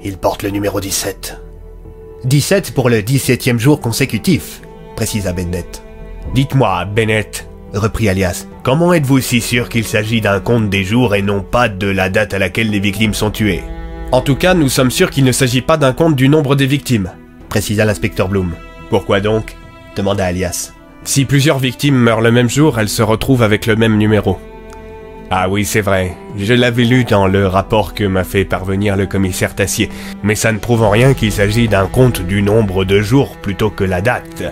Il 0.05 0.19
porte 0.19 0.43
le 0.43 0.51
numéro 0.51 0.81
17. 0.81 1.41
17 2.25 2.73
pour 2.75 2.91
le 2.91 2.99
17e 2.99 3.59
jour 3.59 3.81
consécutif, 3.81 4.61
précisa 4.97 5.33
Bennett. 5.33 5.83
Dites-moi, 6.35 6.85
Bennett, 6.85 7.49
reprit 7.73 8.11
Alias, 8.11 8.47
comment 8.63 8.93
êtes-vous 8.93 9.21
si 9.21 9.41
sûr 9.41 9.71
qu'il 9.71 9.87
s'agit 9.87 10.21
d'un 10.21 10.41
compte 10.41 10.69
des 10.69 10.85
jours 10.85 11.15
et 11.15 11.23
non 11.23 11.41
pas 11.41 11.71
de 11.71 11.87
la 11.87 12.11
date 12.11 12.35
à 12.35 12.39
laquelle 12.39 12.69
les 12.69 12.81
victimes 12.81 13.15
sont 13.15 13.31
tuées? 13.31 13.65
En 14.13 14.21
tout 14.21 14.37
cas, 14.37 14.53
nous 14.53 14.69
sommes 14.69 14.91
sûrs 14.91 15.11
qu'il 15.11 15.25
ne 15.25 15.33
s'agit 15.33 15.63
pas 15.63 15.79
d'un 15.79 15.95
compte 15.95 16.17
du 16.17 16.29
nombre 16.29 16.55
des 16.55 16.67
victimes, 16.67 17.11
précisa 17.49 17.87
l'inspecteur 17.87 18.29
Bloom. 18.29 18.53
Pourquoi 18.91 19.21
donc? 19.21 19.57
demanda 19.97 20.27
Alias. 20.27 20.73
Si 21.05 21.25
plusieurs 21.25 21.59
victimes 21.59 21.97
meurent 21.97 22.21
le 22.21 22.31
même 22.31 22.51
jour, 22.51 22.79
elles 22.79 22.89
se 22.89 23.03
retrouvent 23.03 23.43
avec 23.43 23.67
le 23.67 23.77
même 23.77 23.97
numéro. 23.97 24.39
Ah 25.31 25.49
oui, 25.49 25.65
c'est 25.65 25.81
vrai. 25.81 26.17
Je 26.37 26.55
l'avais 26.55 26.85
lu 26.85 27.05
dans 27.05 27.27
le 27.27 27.47
rapport 27.47 27.95
que 27.95 28.05
m'a 28.05 28.25
fait 28.25 28.45
parvenir 28.45 28.97
le 28.97 29.07
commissaire 29.07 29.55
Tassier. 29.55 29.89
Mais 30.25 30.35
ça 30.35 30.51
ne 30.51 30.59
prouve 30.59 30.83
en 30.83 30.91
rien 30.91 31.15
qu'il 31.15 31.31
s'agit 31.31 31.69
d'un 31.69 31.87
compte 31.87 32.21
du 32.21 32.43
nombre 32.43 32.85
de 32.85 33.01
jours 33.01 33.37
plutôt 33.37 33.71
que 33.71 33.85
la 33.85 34.01
date. 34.01 34.43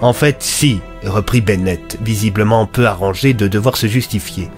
En 0.00 0.12
fait, 0.12 0.42
si, 0.42 0.80
reprit 1.02 1.40
Bennett, 1.40 1.98
visiblement 2.02 2.66
peu 2.66 2.86
arrangé 2.86 3.34
de 3.34 3.48
devoir 3.48 3.76
se 3.76 3.88
justifier. 3.88 4.48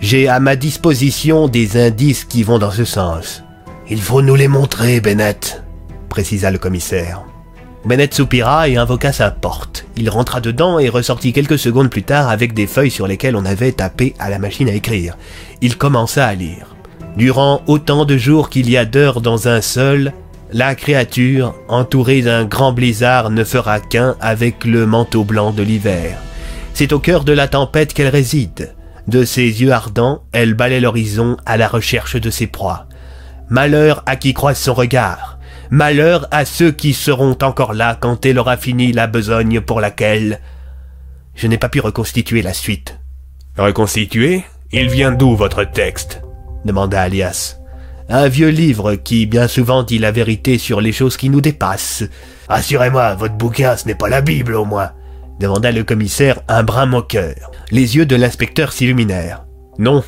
J'ai 0.00 0.28
à 0.28 0.40
ma 0.40 0.56
disposition 0.56 1.46
des 1.46 1.76
indices 1.76 2.24
qui 2.24 2.42
vont 2.42 2.58
dans 2.58 2.70
ce 2.70 2.84
sens. 2.84 3.44
Il 3.88 4.00
faut 4.00 4.22
nous 4.22 4.34
les 4.34 4.48
montrer, 4.48 5.00
Bennett, 5.00 5.62
précisa 6.08 6.50
le 6.50 6.58
commissaire. 6.58 7.22
Bennett 7.84 8.12
soupira 8.12 8.68
et 8.68 8.76
invoqua 8.76 9.12
sa 9.12 9.30
porte. 9.30 9.86
Il 9.96 10.10
rentra 10.10 10.40
dedans 10.40 10.78
et 10.78 10.90
ressortit 10.90 11.32
quelques 11.32 11.58
secondes 11.58 11.88
plus 11.88 12.02
tard 12.02 12.28
avec 12.28 12.52
des 12.52 12.66
feuilles 12.66 12.90
sur 12.90 13.06
lesquelles 13.06 13.36
on 13.36 13.46
avait 13.46 13.72
tapé 13.72 14.14
à 14.18 14.28
la 14.28 14.38
machine 14.38 14.68
à 14.68 14.74
écrire. 14.74 15.16
Il 15.62 15.78
commença 15.78 16.26
à 16.26 16.34
lire. 16.34 16.76
Durant 17.16 17.62
autant 17.66 18.04
de 18.04 18.16
jours 18.18 18.50
qu'il 18.50 18.68
y 18.70 18.76
a 18.76 18.84
d'heures 18.84 19.20
dans 19.22 19.48
un 19.48 19.62
seul, 19.62 20.12
la 20.52 20.74
créature, 20.74 21.54
entourée 21.68 22.22
d'un 22.22 22.44
grand 22.44 22.72
blizzard, 22.72 23.30
ne 23.30 23.44
fera 23.44 23.80
qu'un 23.80 24.14
avec 24.20 24.64
le 24.64 24.84
manteau 24.84 25.24
blanc 25.24 25.52
de 25.52 25.62
l'hiver. 25.62 26.18
C'est 26.74 26.92
au 26.92 26.98
cœur 26.98 27.24
de 27.24 27.32
la 27.32 27.48
tempête 27.48 27.94
qu'elle 27.94 28.08
réside. 28.08 28.74
De 29.08 29.24
ses 29.24 29.62
yeux 29.62 29.72
ardents, 29.72 30.22
elle 30.32 30.54
balaie 30.54 30.80
l'horizon 30.80 31.36
à 31.46 31.56
la 31.56 31.66
recherche 31.66 32.16
de 32.16 32.30
ses 32.30 32.46
proies. 32.46 32.86
Malheur 33.48 34.02
à 34.06 34.16
qui 34.16 34.34
croise 34.34 34.58
son 34.58 34.74
regard. 34.74 35.39
Malheur 35.70 36.26
à 36.30 36.44
ceux 36.44 36.72
qui 36.72 36.92
seront 36.92 37.36
encore 37.42 37.74
là 37.74 37.96
quand 37.98 38.26
elle 38.26 38.38
aura 38.38 38.56
fini 38.56 38.92
la 38.92 39.06
besogne 39.06 39.60
pour 39.60 39.80
laquelle 39.80 40.40
je 41.34 41.46
n'ai 41.46 41.58
pas 41.58 41.68
pu 41.68 41.80
reconstituer 41.80 42.42
la 42.42 42.52
suite. 42.52 42.98
Reconstituer? 43.56 44.44
Il 44.72 44.88
vient 44.88 45.12
d'où 45.12 45.36
votre 45.36 45.64
texte? 45.64 46.22
demanda 46.64 47.00
Alias. 47.02 47.56
Un 48.08 48.28
vieux 48.28 48.48
livre 48.48 48.96
qui 48.96 49.26
bien 49.26 49.46
souvent 49.46 49.82
dit 49.82 49.98
la 49.98 50.10
vérité 50.10 50.58
sur 50.58 50.80
les 50.80 50.92
choses 50.92 51.16
qui 51.16 51.30
nous 51.30 51.40
dépassent. 51.40 52.04
Assurez-moi, 52.48 53.14
votre 53.14 53.34
bouquin, 53.34 53.76
ce 53.76 53.86
n'est 53.86 53.94
pas 53.94 54.08
la 54.08 54.20
Bible 54.20 54.54
au 54.56 54.64
moins 54.64 54.90
demanda 55.40 55.72
le 55.72 55.82
commissaire 55.82 56.40
un 56.46 56.62
brin 56.62 56.86
moqueur. 56.86 57.50
Les 57.70 57.96
yeux 57.96 58.06
de 58.06 58.14
l'inspecteur 58.14 58.72
s'illuminèrent. 58.72 59.46
Non, 59.78 60.04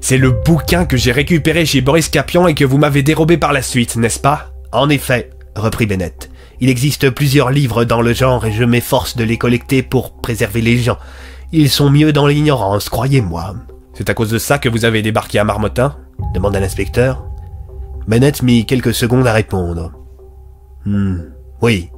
c'est 0.00 0.16
le 0.16 0.30
bouquin 0.30 0.86
que 0.86 0.96
j'ai 0.96 1.12
récupéré 1.12 1.66
chez 1.66 1.80
Boris 1.80 2.08
Capion 2.08 2.46
et 2.46 2.54
que 2.54 2.64
vous 2.64 2.78
m'avez 2.78 3.02
dérobé 3.02 3.36
par 3.36 3.52
la 3.52 3.62
suite, 3.62 3.96
n'est-ce 3.96 4.20
pas? 4.20 4.52
En 4.76 4.88
effet, 4.88 5.30
reprit 5.54 5.86
Bennett, 5.86 6.30
il 6.60 6.68
existe 6.68 7.10
plusieurs 7.10 7.50
livres 7.50 7.84
dans 7.84 8.00
le 8.00 8.12
genre 8.12 8.46
et 8.46 8.52
je 8.52 8.64
m'efforce 8.64 9.16
de 9.16 9.24
les 9.24 9.38
collecter 9.38 9.82
pour 9.82 10.16
préserver 10.20 10.60
les 10.60 10.78
gens. 10.78 10.98
Ils 11.52 11.70
sont 11.70 11.90
mieux 11.90 12.12
dans 12.12 12.26
l'ignorance, 12.26 12.88
croyez-moi. 12.88 13.56
C'est 13.94 14.10
à 14.10 14.14
cause 14.14 14.30
de 14.30 14.38
ça 14.38 14.58
que 14.58 14.68
vous 14.68 14.84
avez 14.84 15.02
débarqué 15.02 15.38
à 15.38 15.44
Marmottin? 15.44 15.96
demanda 16.34 16.60
l'inspecteur. 16.60 17.24
Bennett 18.06 18.42
mit 18.42 18.66
quelques 18.66 18.94
secondes 18.94 19.26
à 19.26 19.32
répondre. 19.32 19.92
Hmm, 20.84 21.20
oui. 21.62 21.90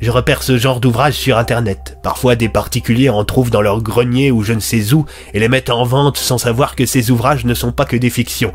Je 0.00 0.10
repère 0.10 0.42
ce 0.42 0.56
genre 0.56 0.80
d'ouvrage 0.80 1.14
sur 1.14 1.36
Internet. 1.36 1.98
Parfois 2.02 2.34
des 2.34 2.48
particuliers 2.48 3.10
en 3.10 3.24
trouvent 3.24 3.50
dans 3.50 3.60
leur 3.60 3.82
grenier 3.82 4.30
ou 4.30 4.42
je 4.42 4.54
ne 4.54 4.60
sais 4.60 4.94
où 4.94 5.04
et 5.34 5.40
les 5.40 5.48
mettent 5.48 5.68
en 5.68 5.84
vente 5.84 6.16
sans 6.16 6.38
savoir 6.38 6.74
que 6.74 6.86
ces 6.86 7.10
ouvrages 7.10 7.44
ne 7.44 7.52
sont 7.52 7.72
pas 7.72 7.84
que 7.84 7.96
des 7.96 8.08
fictions. 8.08 8.52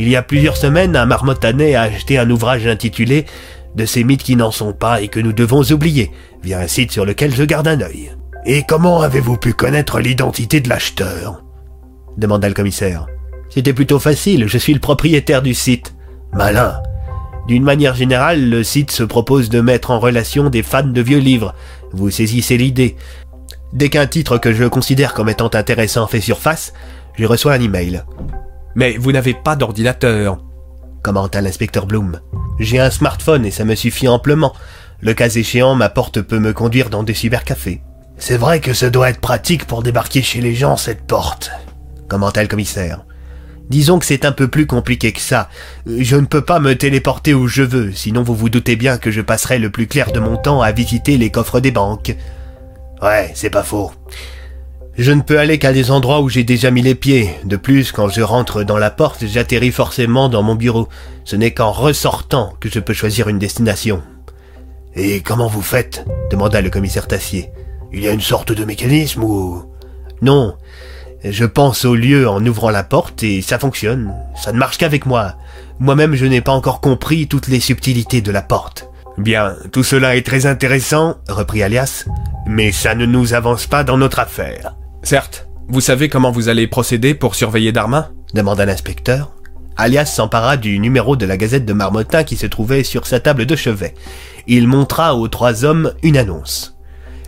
Il 0.00 0.08
y 0.08 0.16
a 0.16 0.22
plusieurs 0.22 0.56
semaines, 0.56 0.96
un 0.96 1.04
marmottanais 1.04 1.74
a 1.74 1.82
acheté 1.82 2.16
un 2.16 2.30
ouvrage 2.30 2.66
intitulé 2.66 3.26
De 3.74 3.84
ces 3.84 4.02
mythes 4.02 4.22
qui 4.22 4.34
n'en 4.34 4.50
sont 4.50 4.72
pas 4.72 5.02
et 5.02 5.08
que 5.08 5.20
nous 5.20 5.34
devons 5.34 5.62
oublier, 5.72 6.10
via 6.42 6.58
un 6.58 6.66
site 6.66 6.90
sur 6.90 7.04
lequel 7.04 7.34
je 7.34 7.44
garde 7.44 7.68
un 7.68 7.82
œil. 7.82 8.10
Et 8.46 8.62
comment 8.62 9.02
avez-vous 9.02 9.36
pu 9.36 9.52
connaître 9.52 10.00
l'identité 10.00 10.62
de 10.62 10.70
l'acheteur? 10.70 11.44
demanda 12.16 12.48
le 12.48 12.54
commissaire. 12.54 13.08
C'était 13.50 13.74
plutôt 13.74 13.98
facile, 13.98 14.48
je 14.48 14.56
suis 14.56 14.72
le 14.72 14.80
propriétaire 14.80 15.42
du 15.42 15.52
site. 15.52 15.94
Malin. 16.32 16.80
D'une 17.46 17.62
manière 17.62 17.94
générale, 17.94 18.48
le 18.48 18.64
site 18.64 18.92
se 18.92 19.02
propose 19.02 19.50
de 19.50 19.60
mettre 19.60 19.90
en 19.90 20.00
relation 20.00 20.48
des 20.48 20.62
fans 20.62 20.82
de 20.82 21.00
vieux 21.02 21.18
livres. 21.18 21.54
Vous 21.92 22.08
saisissez 22.08 22.56
l'idée. 22.56 22.96
Dès 23.74 23.90
qu'un 23.90 24.06
titre 24.06 24.38
que 24.38 24.54
je 24.54 24.64
considère 24.64 25.12
comme 25.12 25.28
étant 25.28 25.50
intéressant 25.52 26.06
fait 26.06 26.22
surface, 26.22 26.72
je 27.18 27.26
reçois 27.26 27.52
un 27.52 27.60
email. 27.60 28.02
Mais 28.74 28.96
vous 28.96 29.12
n'avez 29.12 29.34
pas 29.34 29.56
d'ordinateur. 29.56 30.38
commenta 31.02 31.40
l'inspecteur 31.40 31.86
Bloom. 31.86 32.20
J'ai 32.58 32.78
un 32.78 32.90
smartphone 32.90 33.46
et 33.46 33.50
ça 33.50 33.64
me 33.64 33.74
suffit 33.74 34.08
amplement. 34.08 34.54
Le 35.00 35.14
cas 35.14 35.28
échéant, 35.28 35.74
ma 35.74 35.88
porte 35.88 36.20
peut 36.20 36.38
me 36.38 36.52
conduire 36.52 36.90
dans 36.90 37.02
des 37.02 37.14
cybercafés. 37.14 37.82
C'est 38.18 38.36
vrai 38.36 38.60
que 38.60 38.74
ça 38.74 38.90
doit 38.90 39.08
être 39.08 39.20
pratique 39.20 39.66
pour 39.66 39.82
débarquer 39.82 40.20
chez 40.20 40.42
les 40.42 40.54
gens, 40.54 40.76
cette 40.76 41.06
porte. 41.06 41.50
commenta 42.06 42.42
le 42.42 42.48
commissaire. 42.48 43.04
Disons 43.70 43.98
que 43.98 44.04
c'est 44.04 44.24
un 44.24 44.32
peu 44.32 44.48
plus 44.48 44.66
compliqué 44.66 45.12
que 45.12 45.20
ça. 45.20 45.48
Je 45.86 46.16
ne 46.16 46.26
peux 46.26 46.42
pas 46.42 46.58
me 46.58 46.74
téléporter 46.74 47.34
où 47.34 47.46
je 47.46 47.62
veux, 47.62 47.92
sinon 47.92 48.22
vous 48.22 48.34
vous 48.34 48.50
doutez 48.50 48.76
bien 48.76 48.98
que 48.98 49.10
je 49.10 49.20
passerai 49.20 49.58
le 49.58 49.70
plus 49.70 49.86
clair 49.86 50.10
de 50.12 50.18
mon 50.20 50.36
temps 50.36 50.60
à 50.60 50.72
visiter 50.72 51.16
les 51.16 51.30
coffres 51.30 51.60
des 51.60 51.70
banques. 51.70 52.14
Ouais, 53.00 53.30
c'est 53.34 53.48
pas 53.48 53.62
faux. 53.62 53.92
Je 55.00 55.12
ne 55.12 55.22
peux 55.22 55.38
aller 55.38 55.56
qu'à 55.56 55.72
des 55.72 55.90
endroits 55.90 56.20
où 56.20 56.28
j'ai 56.28 56.44
déjà 56.44 56.70
mis 56.70 56.82
les 56.82 56.94
pieds. 56.94 57.30
De 57.44 57.56
plus, 57.56 57.90
quand 57.90 58.10
je 58.10 58.20
rentre 58.20 58.64
dans 58.64 58.76
la 58.76 58.90
porte, 58.90 59.24
j'atterris 59.24 59.70
forcément 59.70 60.28
dans 60.28 60.42
mon 60.42 60.56
bureau. 60.56 60.90
Ce 61.24 61.36
n'est 61.36 61.52
qu'en 61.52 61.72
ressortant 61.72 62.52
que 62.60 62.68
je 62.68 62.80
peux 62.80 62.92
choisir 62.92 63.28
une 63.28 63.38
destination. 63.38 64.02
Et 64.94 65.22
comment 65.22 65.46
vous 65.46 65.62
faites? 65.62 66.04
demanda 66.30 66.60
le 66.60 66.68
commissaire 66.68 67.08
Tassier. 67.08 67.48
Il 67.94 68.02
y 68.02 68.08
a 68.08 68.12
une 68.12 68.20
sorte 68.20 68.52
de 68.52 68.62
mécanisme 68.66 69.24
ou... 69.24 69.64
Non. 70.20 70.54
Je 71.24 71.46
pense 71.46 71.86
au 71.86 71.94
lieu 71.94 72.28
en 72.28 72.44
ouvrant 72.44 72.68
la 72.68 72.84
porte 72.84 73.22
et 73.22 73.40
ça 73.40 73.58
fonctionne. 73.58 74.12
Ça 74.36 74.52
ne 74.52 74.58
marche 74.58 74.76
qu'avec 74.76 75.06
moi. 75.06 75.36
Moi-même, 75.78 76.14
je 76.14 76.26
n'ai 76.26 76.42
pas 76.42 76.52
encore 76.52 76.82
compris 76.82 77.26
toutes 77.26 77.48
les 77.48 77.60
subtilités 77.60 78.20
de 78.20 78.32
la 78.32 78.42
porte. 78.42 78.90
Bien, 79.16 79.56
tout 79.72 79.82
cela 79.82 80.16
est 80.16 80.26
très 80.26 80.44
intéressant, 80.44 81.16
reprit 81.26 81.62
Alias, 81.62 82.04
mais 82.46 82.70
ça 82.70 82.94
ne 82.94 83.06
nous 83.06 83.32
avance 83.32 83.66
pas 83.66 83.82
dans 83.82 83.96
notre 83.96 84.18
affaire. 84.18 84.74
Certes. 85.02 85.48
Vous 85.68 85.80
savez 85.80 86.08
comment 86.08 86.30
vous 86.30 86.48
allez 86.48 86.66
procéder 86.66 87.14
pour 87.14 87.34
surveiller 87.34 87.72
Darma 87.72 88.10
demanda 88.34 88.66
l'inspecteur. 88.66 89.32
Alias 89.76 90.06
s'empara 90.06 90.56
du 90.56 90.78
numéro 90.78 91.16
de 91.16 91.24
la 91.26 91.36
Gazette 91.36 91.64
de 91.64 91.72
Marmottin 91.72 92.24
qui 92.24 92.36
se 92.36 92.46
trouvait 92.46 92.84
sur 92.84 93.06
sa 93.06 93.18
table 93.18 93.46
de 93.46 93.56
chevet. 93.56 93.94
Il 94.46 94.68
montra 94.68 95.16
aux 95.16 95.28
trois 95.28 95.64
hommes 95.64 95.94
une 96.02 96.16
annonce. 96.16 96.76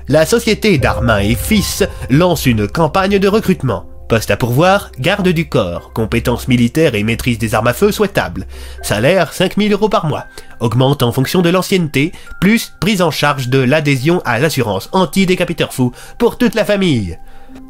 La 0.09 0.27
société 0.27 0.77
Darmin 0.79 1.21
et 1.21 1.35
Fils 1.35 1.85
lance 2.11 2.45
une 2.47 2.69
campagne 2.69 3.19
de 3.19 3.29
recrutement. 3.29 3.87
Poste 4.09 4.31
à 4.31 4.37
pourvoir, 4.37 4.91
garde 4.99 5.29
du 5.29 5.49
corps, 5.49 5.93
compétences 5.95 6.49
militaires 6.49 6.95
et 6.95 7.03
maîtrise 7.03 7.39
des 7.39 7.55
armes 7.55 7.69
à 7.69 7.73
feu 7.73 7.91
souhaitables. 7.91 8.47
Salaire 8.83 9.33
5000 9.33 9.73
euros 9.73 9.89
par 9.89 10.05
mois. 10.05 10.27
Augmente 10.61 11.03
en 11.03 11.13
fonction 11.13 11.41
de 11.41 11.49
l'ancienneté, 11.49 12.13
plus 12.41 12.75
prise 12.81 13.01
en 13.01 13.11
charge 13.11 13.49
de 13.49 13.61
l'adhésion 13.61 14.21
à 14.27 14.39
l'assurance 14.39 14.91
anti-décapiteur 14.93 15.73
fou 15.73 15.93
pour 16.19 16.37
toute 16.37 16.55
la 16.55 16.67
famille. 16.67 17.19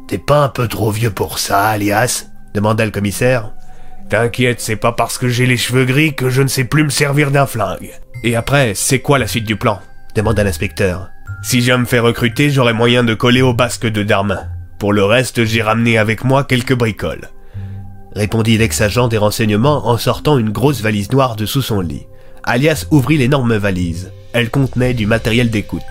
T'es 0.07 0.17
pas 0.17 0.43
un 0.43 0.49
peu 0.49 0.67
trop 0.67 0.91
vieux 0.91 1.11
pour 1.11 1.39
ça, 1.39 1.67
alias 1.67 2.27
demanda 2.53 2.85
le 2.85 2.91
commissaire. 2.91 3.51
T'inquiète, 4.09 4.61
c'est 4.61 4.75
pas 4.75 4.91
parce 4.91 5.17
que 5.17 5.27
j'ai 5.27 5.45
les 5.45 5.57
cheveux 5.57 5.85
gris 5.85 6.13
que 6.13 6.29
je 6.29 6.41
ne 6.41 6.47
sais 6.47 6.65
plus 6.65 6.83
me 6.83 6.89
servir 6.89 7.31
d'un 7.31 7.47
flingue. 7.47 7.91
Et 8.23 8.35
après, 8.35 8.73
c'est 8.75 8.99
quoi 8.99 9.17
la 9.17 9.27
suite 9.27 9.47
du 9.47 9.55
plan 9.55 9.79
demanda 10.15 10.43
l'inspecteur. 10.43 11.09
Si 11.41 11.61
je 11.61 11.73
me 11.73 11.85
fais 11.85 11.99
recruter, 11.99 12.51
j'aurai 12.51 12.73
moyen 12.73 13.03
de 13.03 13.15
coller 13.15 13.41
au 13.41 13.53
basque 13.53 13.87
de 13.87 14.03
Darmin. 14.03 14.47
Pour 14.77 14.93
le 14.93 15.03
reste, 15.03 15.45
j'ai 15.45 15.61
ramené 15.63 15.97
avec 15.97 16.23
moi 16.23 16.43
quelques 16.43 16.75
bricoles. 16.75 17.29
Répondit 18.15 18.57
l'ex-agent 18.57 19.07
des 19.07 19.17
renseignements 19.17 19.87
en 19.87 19.97
sortant 19.97 20.37
une 20.37 20.51
grosse 20.51 20.81
valise 20.81 21.11
noire 21.11 21.35
de 21.35 21.47
sous 21.47 21.63
son 21.63 21.81
lit. 21.81 22.05
Alias 22.43 22.85
ouvrit 22.91 23.17
l'énorme 23.17 23.55
valise. 23.55 24.11
Elle 24.33 24.51
contenait 24.51 24.93
du 24.93 25.07
matériel 25.07 25.49
d'écoute. 25.49 25.81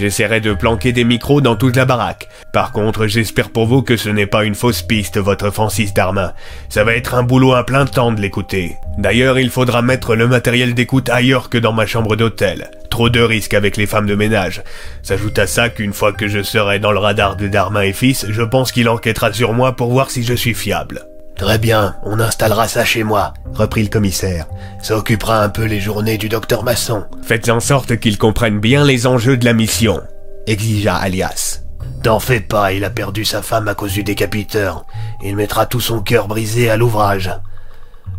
J'essaierai 0.00 0.40
de 0.40 0.54
planquer 0.54 0.92
des 0.92 1.04
micros 1.04 1.42
dans 1.42 1.56
toute 1.56 1.76
la 1.76 1.84
baraque. 1.84 2.26
Par 2.54 2.72
contre, 2.72 3.06
j'espère 3.06 3.50
pour 3.50 3.66
vous 3.66 3.82
que 3.82 3.98
ce 3.98 4.08
n'est 4.08 4.24
pas 4.24 4.44
une 4.44 4.54
fausse 4.54 4.80
piste, 4.80 5.18
votre 5.18 5.50
Francis 5.50 5.92
Darmin. 5.92 6.32
Ça 6.70 6.84
va 6.84 6.94
être 6.94 7.12
un 7.12 7.22
boulot 7.22 7.52
à 7.52 7.66
plein 7.66 7.84
temps 7.84 8.10
de 8.10 8.18
l'écouter. 8.18 8.76
D'ailleurs, 8.96 9.38
il 9.38 9.50
faudra 9.50 9.82
mettre 9.82 10.16
le 10.16 10.26
matériel 10.26 10.72
d'écoute 10.72 11.10
ailleurs 11.10 11.50
que 11.50 11.58
dans 11.58 11.74
ma 11.74 11.84
chambre 11.84 12.16
d'hôtel. 12.16 12.70
Trop 12.88 13.10
de 13.10 13.20
risques 13.20 13.52
avec 13.52 13.76
les 13.76 13.84
femmes 13.86 14.06
de 14.06 14.14
ménage. 14.14 14.62
S'ajoute 15.02 15.38
à 15.38 15.46
ça 15.46 15.68
qu'une 15.68 15.92
fois 15.92 16.14
que 16.14 16.28
je 16.28 16.42
serai 16.42 16.78
dans 16.78 16.92
le 16.92 16.98
radar 16.98 17.36
de 17.36 17.46
Darmin 17.46 17.82
et 17.82 17.92
fils, 17.92 18.24
je 18.26 18.42
pense 18.42 18.72
qu'il 18.72 18.88
enquêtera 18.88 19.34
sur 19.34 19.52
moi 19.52 19.76
pour 19.76 19.90
voir 19.90 20.10
si 20.10 20.22
je 20.22 20.32
suis 20.32 20.54
fiable. 20.54 21.09
Très 21.36 21.58
bien, 21.58 21.96
on 22.04 22.20
installera 22.20 22.68
ça 22.68 22.84
chez 22.84 23.02
moi, 23.02 23.32
reprit 23.54 23.82
le 23.82 23.88
commissaire. 23.88 24.46
Ça 24.82 24.96
occupera 24.96 25.42
un 25.42 25.48
peu 25.48 25.64
les 25.64 25.80
journées 25.80 26.18
du 26.18 26.28
docteur 26.28 26.64
Masson. 26.64 27.06
Faites 27.22 27.48
en 27.48 27.60
sorte 27.60 27.98
qu'il 27.98 28.18
comprenne 28.18 28.60
bien 28.60 28.84
les 28.84 29.06
enjeux 29.06 29.38
de 29.38 29.46
la 29.46 29.54
mission, 29.54 30.02
exigea 30.46 30.94
Alias. 30.94 31.60
T'en 32.02 32.20
fais 32.20 32.40
pas, 32.40 32.72
il 32.72 32.84
a 32.84 32.90
perdu 32.90 33.24
sa 33.24 33.42
femme 33.42 33.68
à 33.68 33.74
cause 33.74 33.92
du 33.92 34.02
décapiteur. 34.02 34.86
Il 35.22 35.36
mettra 35.36 35.66
tout 35.66 35.80
son 35.80 36.00
cœur 36.00 36.28
brisé 36.28 36.70
à 36.70 36.76
l'ouvrage. 36.76 37.30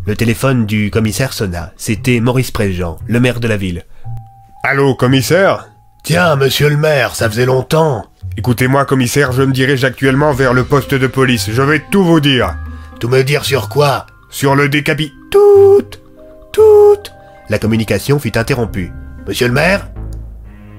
Le 0.06 0.16
téléphone 0.16 0.66
du 0.66 0.90
commissaire 0.90 1.34
sonna. 1.34 1.74
C'était 1.78 2.20
Maurice 2.20 2.52
Préjean, 2.52 2.98
le 3.08 3.20
maire 3.20 3.40
de 3.40 3.48
la 3.48 3.58
ville. 3.58 3.84
Allô, 4.64 4.96
commissaire? 4.96 5.68
Tiens, 6.04 6.36
monsieur 6.36 6.70
le 6.70 6.78
maire, 6.78 7.16
ça 7.16 7.30
faisait 7.30 7.46
longtemps. 7.46 8.06
Écoutez-moi, 8.38 8.86
commissaire, 8.86 9.32
je 9.32 9.44
me 9.44 9.52
dirige 9.52 9.84
actuellement 9.84 10.34
vers 10.34 10.54
le 10.54 10.64
poste 10.64 10.96
de 10.96 11.08
police. 11.08 11.50
Je 11.52 11.62
vais 11.62 11.84
tout 11.92 12.04
vous 12.04 12.20
dire. 12.20 12.56
Tout 13.02 13.10
me 13.10 13.24
dire 13.24 13.44
sur 13.44 13.68
quoi? 13.68 14.06
Sur 14.30 14.56
le 14.56 14.70
décapi... 14.70 15.12
Tout 15.32 15.82
Tout 16.54 17.02
La 17.50 17.58
communication 17.58 18.20
fut 18.20 18.38
interrompue. 18.38 18.94
Monsieur 19.28 19.48
le 19.48 19.56
maire? 19.56 19.90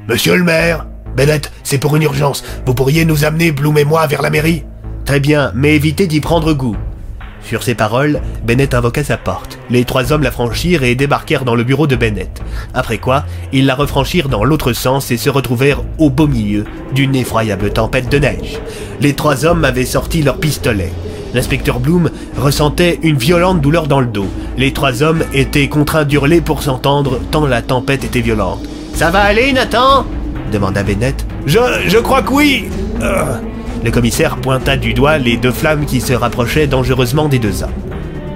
Monsieur 0.09 0.37
le 0.37 0.45
maire? 0.45 0.87
Bennett, 1.17 1.51
c'est 1.65 1.79
pour 1.79 1.97
une 1.97 2.05
urgence. 2.05 2.45
Vous 2.65 2.75
pourriez 2.75 3.05
nous 3.05 3.25
amener, 3.25 3.51
Bloom 3.51 3.77
et 3.77 3.85
moi, 3.85 4.07
vers 4.07 4.23
la 4.23 4.31
mairie? 4.31 4.63
Très 5.05 5.19
bien, 5.19 5.51
mais 5.57 5.75
évitez 5.75 6.07
d'y 6.07 6.21
prendre 6.21 6.53
goût. 6.53 6.77
Sur 7.43 7.65
ces 7.65 7.75
paroles, 7.75 8.21
Bennett 8.47 8.73
invoqua 8.73 9.03
sa 9.03 9.17
porte. 9.17 9.59
Les 9.69 9.85
trois 9.85 10.13
hommes 10.13 10.23
la 10.23 10.31
franchirent 10.31 10.85
et 10.85 10.95
débarquèrent 10.95 11.45
dans 11.45 11.57
le 11.57 11.65
bureau 11.65 11.89
de 11.89 11.97
Bennett. 11.97 12.41
Après 12.73 12.99
quoi, 12.99 13.25
ils 13.53 13.67
la 13.67 13.75
refranchirent 13.75 14.29
dans 14.29 14.45
l'autre 14.45 14.73
sens 14.75 15.11
et 15.11 15.17
se 15.17 15.29
retrouvèrent 15.29 15.83
au 15.99 16.09
beau 16.09 16.29
milieu 16.29 16.67
d'une 16.95 17.17
effroyable 17.17 17.73
tempête 17.73 18.09
de 18.09 18.19
neige. 18.21 18.61
Les 19.01 19.15
trois 19.15 19.45
hommes 19.45 19.65
avaient 19.65 19.85
sorti 19.85 20.23
leurs 20.23 20.39
pistolets. 20.39 20.93
L'inspecteur 21.35 21.81
Bloom 21.81 22.11
ressentait 22.37 22.99
une 23.03 23.17
violente 23.17 23.61
douleur 23.61 23.87
dans 23.87 24.01
le 24.01 24.07
dos. 24.07 24.29
Les 24.59 24.73
trois 24.73 25.03
hommes 25.03 25.25
étaient 25.33 25.69
contraints 25.69 26.05
d'hurler 26.05 26.41
pour 26.41 26.63
s'entendre 26.63 27.21
tant 27.31 27.47
la 27.47 27.63
tempête 27.63 28.05
était 28.05 28.21
violente. 28.21 28.61
Ça 28.95 29.11
va 29.11 29.21
aller, 29.21 29.53
Nathan? 29.53 30.05
demanda 30.53 30.83
Bennett. 30.83 31.25
Je, 31.47 31.99
crois 31.99 32.23
que 32.23 32.33
oui. 32.33 32.69
Euh. 33.01 33.25
Le 33.83 33.91
commissaire 33.91 34.37
pointa 34.37 34.77
du 34.77 34.95
doigt 34.95 35.19
les 35.19 35.37
deux 35.37 35.51
flammes 35.51 35.87
qui 35.87 36.01
se 36.01 36.13
rapprochaient 36.13 36.67
dangereusement 36.67 37.29
des 37.29 37.39
deux 37.39 37.63
hommes. 37.63 37.71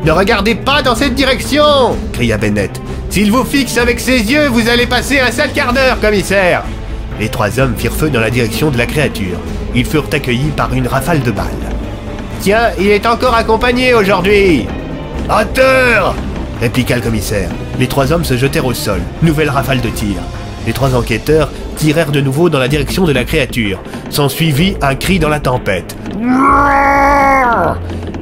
Ne 0.05 0.12
regardez 0.12 0.55
pas 0.55 0.83
dans 0.83 0.94
cette 0.94 1.15
direction 1.15 1.97
cria 2.12 2.39
Bennett. 2.39 2.81
S'il 3.10 3.31
vous 3.31 3.44
fixe 3.44 3.76
avec 3.78 4.00
ses 4.00 4.18
yeux, 4.31 4.49
vous 4.49 4.68
allez 4.68 4.86
passer 4.86 5.20
un 5.20 5.31
sale 5.31 5.52
quart 5.52 5.73
d'heure, 5.73 6.00
commissaire 6.00 6.65
Les 7.20 7.28
trois 7.28 7.60
hommes 7.60 7.75
firent 7.76 7.92
feu 7.94 8.10
dans 8.10 8.20
la 8.20 8.31
direction 8.31 8.70
de 8.70 8.78
la 8.78 8.86
créature. 8.86 9.39
Ils 9.75 9.84
furent 9.84 10.08
accueillis 10.12 10.50
par 10.57 10.73
une 10.73 10.89
rafale 10.89 11.20
de 11.23 11.31
balles. 11.31 11.75
Tiens, 12.40 12.70
il 12.78 12.89
est 12.89 13.06
encore 13.06 13.34
accompagné 13.34 13.94
aujourd'hui 13.94 14.66
terre 15.44 16.15
répliqua 16.60 16.97
le 16.97 17.02
commissaire. 17.02 17.50
Les 17.78 17.86
trois 17.86 18.12
hommes 18.12 18.24
se 18.24 18.36
jetèrent 18.36 18.66
au 18.66 18.74
sol. 18.74 19.00
Nouvelle 19.23 19.50
rafale 19.50 19.81
de 19.81 19.89
tir. 19.89 20.16
Les 20.66 20.73
trois 20.73 20.94
enquêteurs 20.94 21.50
tirèrent 21.76 22.12
de 22.12 22.20
nouveau 22.20 22.48
dans 22.48 22.58
la 22.58 22.68
direction 22.68 23.05
de 23.05 23.12
la 23.12 23.24
créature. 23.24 23.81
S'ensuivit 24.10 24.76
un 24.81 24.94
cri 24.94 25.18
dans 25.18 25.28
la 25.28 25.40
tempête. 25.40 25.97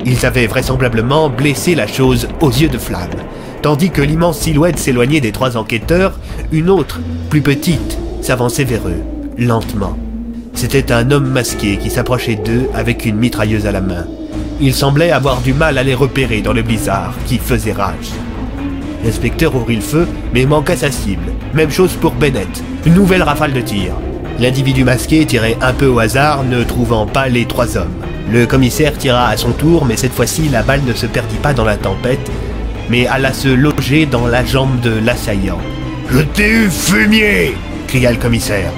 Ils 0.05 0.27
avaient 0.27 0.47
vraisemblablement 0.47 1.29
blessé 1.31 1.75
la 1.75 1.87
chose 1.87 2.29
aux 2.41 2.51
yeux 2.51 2.69
de 2.69 2.79
flamme. 2.79 3.11
Tandis 3.63 3.91
que 3.91 4.03
l'immense 4.03 4.41
silhouette 4.41 4.79
s'éloignait 4.79 5.21
des 5.21 5.33
trois 5.33 5.57
enquêteurs, 5.57 6.19
une 6.53 6.69
autre, 6.69 7.01
plus 7.31 7.41
petite, 7.41 7.99
s'avançait 8.21 8.65
vers 8.65 8.87
eux, 8.89 9.03
lentement. 9.39 9.97
C'était 10.65 10.93
un 10.93 11.11
homme 11.11 11.29
masqué 11.29 11.77
qui 11.77 11.91
s'approchait 11.91 12.37
d'eux 12.37 12.71
avec 12.73 13.05
une 13.05 13.17
mitrailleuse 13.17 13.67
à 13.67 13.71
la 13.71 13.83
main. 13.83 14.07
Il 14.63 14.73
semblait 14.73 15.11
avoir 15.11 15.43
du 15.43 15.53
mal 15.53 15.77
à 15.77 15.83
les 15.83 15.95
repérer 15.95 16.41
dans 16.41 16.55
le 16.55 16.63
blizzard 16.63 17.13
qui 17.27 17.37
faisait 17.37 17.73
rage. 17.73 18.13
L'inspecteur 19.05 19.55
ouvrit 19.55 19.77
le 19.77 19.83
feu, 19.83 20.09
mais 20.33 20.47
manqua 20.47 20.75
sa 20.75 20.91
cible. 20.91 21.35
Même 21.53 21.71
chose 21.71 21.93
pour 22.01 22.13
Bennett. 22.13 22.65
Une 22.87 22.95
nouvelle 22.95 23.23
rafale 23.23 23.53
de 23.53 23.61
tir. 23.61 23.93
L'individu 24.41 24.85
masqué 24.85 25.27
tirait 25.27 25.59
un 25.61 25.75
peu 25.75 25.87
au 25.87 25.99
hasard, 25.99 26.45
ne 26.45 26.65
trouvant 26.65 27.05
pas 27.05 27.29
les 27.29 27.45
trois 27.45 27.77
hommes. 27.77 27.93
Le 28.33 28.47
commissaire 28.47 28.97
tira 28.97 29.29
à 29.29 29.37
son 29.37 29.53
tour, 29.53 29.85
mais 29.85 29.99
cette 29.99 30.15
fois-ci, 30.15 30.49
la 30.49 30.63
balle 30.63 30.85
ne 30.87 30.95
se 30.95 31.05
perdit 31.05 31.37
pas 31.37 31.53
dans 31.53 31.67
la 31.67 31.77
tempête, 31.77 32.31
mais 32.89 33.07
alla 33.07 33.35
se 33.35 33.49
loger 33.49 34.07
dans 34.07 34.27
la 34.27 34.43
jambe 34.47 34.81
de 34.81 34.99
l'assaillant. 35.05 35.61
Je 36.11 36.21
t'ai 36.21 36.49
eu 36.49 36.71
fumier 36.71 37.55
cria 37.87 38.11
le 38.13 38.19
commissaire. 38.19 38.73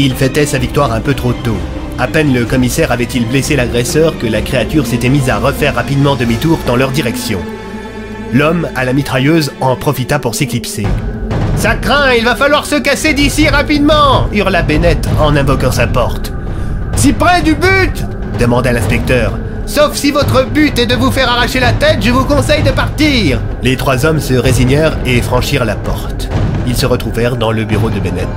Il 0.00 0.14
fêtait 0.14 0.46
sa 0.46 0.58
victoire 0.58 0.92
un 0.92 1.00
peu 1.00 1.12
trop 1.12 1.32
tôt. 1.32 1.56
À 1.98 2.06
peine 2.06 2.32
le 2.32 2.44
commissaire 2.44 2.92
avait-il 2.92 3.26
blessé 3.26 3.56
l'agresseur 3.56 4.16
que 4.16 4.28
la 4.28 4.42
créature 4.42 4.86
s'était 4.86 5.08
mise 5.08 5.28
à 5.28 5.38
refaire 5.38 5.74
rapidement 5.74 6.14
demi-tour 6.14 6.60
dans 6.68 6.76
leur 6.76 6.92
direction. 6.92 7.40
L'homme 8.32 8.68
à 8.76 8.84
la 8.84 8.92
mitrailleuse 8.92 9.52
en 9.60 9.74
profita 9.74 10.20
pour 10.20 10.36
s'éclipser. 10.36 10.86
Ça 11.56 11.74
craint, 11.74 12.12
il 12.16 12.24
va 12.24 12.36
falloir 12.36 12.64
se 12.64 12.76
casser 12.76 13.12
d'ici 13.12 13.48
rapidement 13.48 14.28
hurla 14.32 14.62
Bennett 14.62 15.08
en 15.20 15.34
invoquant 15.34 15.72
sa 15.72 15.88
porte. 15.88 16.32
Si 16.94 17.12
près 17.12 17.42
du 17.42 17.56
but 17.56 18.04
demanda 18.38 18.70
l'inspecteur. 18.70 19.32
Sauf 19.66 19.96
si 19.96 20.12
votre 20.12 20.46
but 20.46 20.78
est 20.78 20.86
de 20.86 20.94
vous 20.94 21.10
faire 21.10 21.28
arracher 21.28 21.58
la 21.58 21.72
tête, 21.72 21.98
je 22.02 22.12
vous 22.12 22.24
conseille 22.24 22.62
de 22.62 22.70
partir 22.70 23.40
Les 23.64 23.76
trois 23.76 24.06
hommes 24.06 24.20
se 24.20 24.34
résignèrent 24.34 24.96
et 25.04 25.20
franchirent 25.20 25.64
la 25.64 25.74
porte. 25.74 26.28
Ils 26.68 26.76
se 26.76 26.86
retrouvèrent 26.86 27.36
dans 27.36 27.50
le 27.50 27.64
bureau 27.64 27.90
de 27.90 27.98
Bennett. 27.98 28.28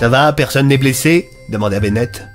Ça 0.00 0.08
va, 0.08 0.32
personne 0.32 0.68
n'est 0.68 0.78
blessé 0.78 1.28
demanda 1.50 1.78
Bennett. 1.78 2.26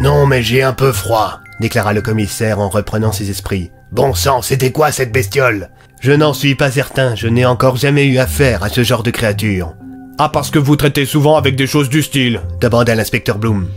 Non, 0.00 0.26
mais 0.26 0.42
j'ai 0.42 0.64
un 0.64 0.72
peu 0.72 0.90
froid, 0.90 1.38
déclara 1.60 1.92
le 1.92 2.02
commissaire 2.02 2.58
en 2.58 2.68
reprenant 2.68 3.12
ses 3.12 3.30
esprits. 3.30 3.70
Bon 3.92 4.12
sang, 4.12 4.42
c'était 4.42 4.72
quoi 4.72 4.90
cette 4.90 5.12
bestiole? 5.12 5.70
Je 6.00 6.10
n'en 6.10 6.34
suis 6.34 6.56
pas 6.56 6.72
certain, 6.72 7.14
je 7.14 7.28
n'ai 7.28 7.46
encore 7.46 7.76
jamais 7.76 8.06
eu 8.06 8.18
affaire 8.18 8.64
à 8.64 8.70
ce 8.70 8.82
genre 8.82 9.04
de 9.04 9.12
créature. 9.12 9.76
Ah, 10.18 10.30
parce 10.30 10.50
que 10.50 10.58
vous 10.58 10.74
traitez 10.74 11.06
souvent 11.06 11.36
avec 11.36 11.54
des 11.54 11.68
choses 11.68 11.88
du 11.88 12.02
style 12.02 12.40
demanda 12.60 12.96
l'inspecteur 12.96 13.38
Bloom. 13.38 13.68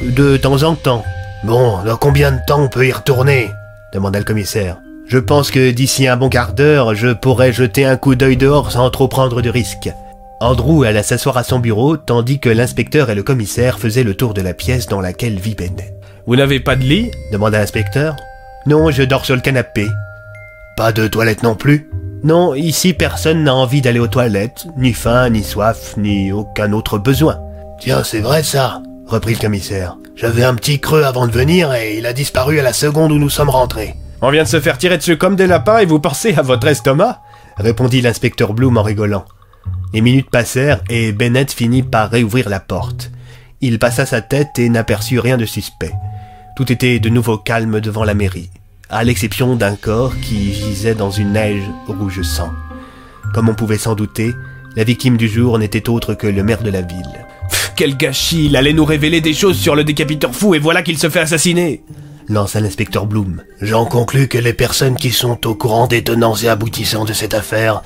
De 0.00 0.38
temps 0.38 0.62
en 0.62 0.76
temps. 0.76 1.04
Bon, 1.44 1.84
dans 1.84 1.98
combien 1.98 2.32
de 2.32 2.40
temps 2.46 2.62
on 2.62 2.68
peut 2.68 2.86
y 2.86 2.92
retourner? 2.92 3.50
demanda 3.92 4.18
le 4.18 4.24
commissaire. 4.24 4.78
Je 5.06 5.18
pense 5.18 5.50
que 5.50 5.72
d'ici 5.72 6.08
un 6.08 6.16
bon 6.16 6.30
quart 6.30 6.54
d'heure, 6.54 6.94
je 6.94 7.08
pourrais 7.08 7.52
jeter 7.52 7.84
un 7.84 7.98
coup 7.98 8.14
d'œil 8.14 8.38
dehors 8.38 8.72
sans 8.72 8.88
trop 8.88 9.08
prendre 9.08 9.42
de 9.42 9.50
risques. 9.50 9.90
Andrew 10.40 10.84
alla 10.84 11.02
s'asseoir 11.02 11.38
à 11.38 11.44
son 11.44 11.58
bureau, 11.58 11.96
tandis 11.96 12.38
que 12.38 12.50
l'inspecteur 12.50 13.08
et 13.08 13.14
le 13.14 13.22
commissaire 13.22 13.78
faisaient 13.78 14.02
le 14.02 14.14
tour 14.14 14.34
de 14.34 14.42
la 14.42 14.52
pièce 14.52 14.86
dans 14.86 15.00
laquelle 15.00 15.38
vit 15.38 15.54
Bennett. 15.54 15.94
Vous 16.26 16.36
n'avez 16.36 16.60
pas 16.60 16.76
de 16.76 16.82
lit? 16.82 17.10
demanda 17.32 17.58
l'inspecteur. 17.58 18.16
Non, 18.66 18.90
je 18.90 19.02
dors 19.02 19.24
sur 19.24 19.34
le 19.34 19.40
canapé. 19.40 19.86
Pas 20.76 20.92
de 20.92 21.08
toilette 21.08 21.42
non 21.42 21.54
plus? 21.54 21.90
Non, 22.22 22.54
ici 22.54 22.92
personne 22.92 23.44
n'a 23.44 23.54
envie 23.54 23.80
d'aller 23.80 23.98
aux 23.98 24.08
toilettes, 24.08 24.66
ni 24.76 24.92
faim, 24.92 25.30
ni 25.30 25.42
soif, 25.42 25.94
ni 25.96 26.32
aucun 26.32 26.72
autre 26.72 26.98
besoin. 26.98 27.38
Tiens, 27.80 28.04
c'est 28.04 28.20
vrai 28.20 28.42
ça, 28.42 28.82
reprit 29.06 29.34
le 29.34 29.40
commissaire. 29.40 29.96
J'avais 30.16 30.44
un 30.44 30.54
petit 30.54 30.80
creux 30.80 31.04
avant 31.04 31.26
de 31.26 31.32
venir 31.32 31.72
et 31.72 31.96
il 31.96 32.04
a 32.04 32.12
disparu 32.12 32.58
à 32.58 32.62
la 32.62 32.72
seconde 32.74 33.12
où 33.12 33.18
nous 33.18 33.30
sommes 33.30 33.50
rentrés. 33.50 33.94
On 34.20 34.30
vient 34.30 34.42
de 34.42 34.48
se 34.48 34.60
faire 34.60 34.76
tirer 34.76 34.98
dessus 34.98 35.16
comme 35.16 35.36
des 35.36 35.46
lapins 35.46 35.78
et 35.78 35.86
vous 35.86 36.00
pensez 36.00 36.34
à 36.36 36.42
votre 36.42 36.66
estomac? 36.66 37.20
répondit 37.56 38.02
l'inspecteur 38.02 38.52
Bloom 38.52 38.76
en 38.76 38.82
rigolant. 38.82 39.24
Les 39.92 40.00
minutes 40.00 40.30
passèrent 40.30 40.82
et 40.90 41.12
Bennett 41.12 41.52
finit 41.52 41.82
par 41.82 42.10
réouvrir 42.10 42.48
la 42.48 42.60
porte. 42.60 43.10
Il 43.60 43.78
passa 43.78 44.04
sa 44.04 44.20
tête 44.20 44.58
et 44.58 44.68
n'aperçut 44.68 45.20
rien 45.20 45.36
de 45.36 45.46
suspect. 45.46 45.94
Tout 46.56 46.70
était 46.70 46.98
de 46.98 47.08
nouveau 47.08 47.38
calme 47.38 47.80
devant 47.80 48.04
la 48.04 48.14
mairie, 48.14 48.50
à 48.90 49.04
l'exception 49.04 49.56
d'un 49.56 49.76
corps 49.76 50.14
qui 50.20 50.52
gisait 50.52 50.94
dans 50.94 51.10
une 51.10 51.32
neige 51.32 51.62
rouge 51.86 52.22
sang. 52.22 52.50
Comme 53.34 53.48
on 53.48 53.54
pouvait 53.54 53.78
s'en 53.78 53.94
douter, 53.94 54.32
la 54.76 54.84
victime 54.84 55.16
du 55.16 55.28
jour 55.28 55.58
n'était 55.58 55.88
autre 55.88 56.14
que 56.14 56.26
le 56.26 56.42
maire 56.42 56.62
de 56.62 56.70
la 56.70 56.82
ville. 56.82 57.26
quel 57.76 57.96
gâchis 57.96 58.46
Il 58.46 58.56
allait 58.56 58.72
nous 58.72 58.84
révéler 58.84 59.20
des 59.20 59.34
choses 59.34 59.58
sur 59.58 59.74
le 59.74 59.84
décapiteur 59.84 60.34
fou 60.34 60.54
et 60.54 60.58
voilà 60.58 60.82
qu'il 60.82 60.98
se 60.98 61.08
fait 61.08 61.20
assassiner 61.20 61.82
lança 62.28 62.60
l'inspecteur 62.60 63.06
Bloom. 63.06 63.42
J'en 63.60 63.84
conclus 63.84 64.28
que 64.28 64.38
les 64.38 64.52
personnes 64.52 64.96
qui 64.96 65.10
sont 65.10 65.46
au 65.46 65.54
courant 65.54 65.86
des 65.86 66.02
tenants 66.02 66.34
et 66.34 66.48
aboutissants 66.48 67.04
de 67.04 67.12
cette 67.12 67.34
affaire 67.34 67.82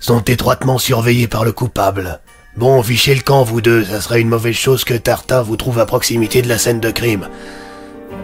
sont 0.00 0.22
étroitement 0.22 0.78
surveillés 0.78 1.28
par 1.28 1.44
le 1.44 1.52
coupable. 1.52 2.20
Bon, 2.56 2.82
fichez 2.82 3.14
le 3.14 3.20
camp, 3.20 3.44
vous 3.44 3.60
deux, 3.60 3.84
ça 3.84 4.00
serait 4.00 4.20
une 4.20 4.28
mauvaise 4.28 4.56
chose 4.56 4.84
que 4.84 4.94
Tartin 4.94 5.42
vous 5.42 5.56
trouve 5.56 5.78
à 5.78 5.86
proximité 5.86 6.42
de 6.42 6.48
la 6.48 6.58
scène 6.58 6.80
de 6.80 6.90
crime. 6.90 7.28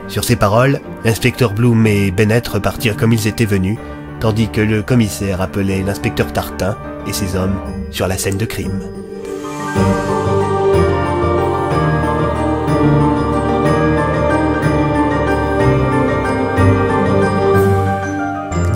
Sur 0.08 0.24
ces 0.24 0.36
paroles, 0.36 0.80
l'inspecteur 1.04 1.52
Bloom 1.52 1.86
et 1.86 2.10
Bennett 2.10 2.46
repartirent 2.48 2.96
comme 2.96 3.12
ils 3.12 3.28
étaient 3.28 3.44
venus, 3.44 3.78
tandis 4.18 4.48
que 4.48 4.60
le 4.60 4.82
commissaire 4.82 5.40
appelait 5.40 5.82
l'inspecteur 5.82 6.32
Tartin 6.32 6.76
et 7.06 7.12
ses 7.12 7.36
hommes 7.36 7.60
sur 7.92 8.08
la 8.08 8.18
scène 8.18 8.38
de 8.38 8.46
crime. 8.46 8.80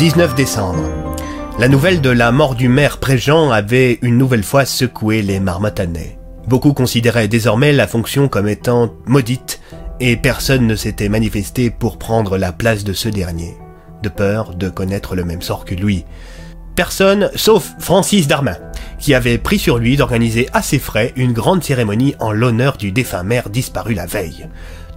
19 0.00 0.34
décembre. 0.34 0.99
La 1.60 1.68
nouvelle 1.68 2.00
de 2.00 2.08
la 2.08 2.32
mort 2.32 2.54
du 2.54 2.70
maire 2.70 2.96
Préjean 2.96 3.50
avait 3.50 3.98
une 4.00 4.16
nouvelle 4.16 4.44
fois 4.44 4.64
secoué 4.64 5.20
les 5.20 5.40
marmottanais. 5.40 6.18
Beaucoup 6.48 6.72
considéraient 6.72 7.28
désormais 7.28 7.74
la 7.74 7.86
fonction 7.86 8.28
comme 8.28 8.48
étant 8.48 8.94
maudite 9.04 9.60
et 10.00 10.16
personne 10.16 10.66
ne 10.66 10.74
s'était 10.74 11.10
manifesté 11.10 11.68
pour 11.68 11.98
prendre 11.98 12.38
la 12.38 12.52
place 12.52 12.82
de 12.82 12.94
ce 12.94 13.10
dernier, 13.10 13.58
de 14.02 14.08
peur 14.08 14.54
de 14.54 14.70
connaître 14.70 15.14
le 15.14 15.22
même 15.22 15.42
sort 15.42 15.66
que 15.66 15.74
lui. 15.74 16.06
Personne 16.76 17.30
sauf 17.34 17.74
Francis 17.78 18.26
Darmin, 18.26 18.56
qui 18.98 19.12
avait 19.12 19.36
pris 19.36 19.58
sur 19.58 19.76
lui 19.76 19.98
d'organiser 19.98 20.48
à 20.54 20.62
ses 20.62 20.78
frais 20.78 21.12
une 21.14 21.34
grande 21.34 21.62
cérémonie 21.62 22.14
en 22.20 22.32
l'honneur 22.32 22.78
du 22.78 22.90
défunt 22.90 23.22
maire 23.22 23.50
disparu 23.50 23.92
la 23.92 24.06
veille. 24.06 24.48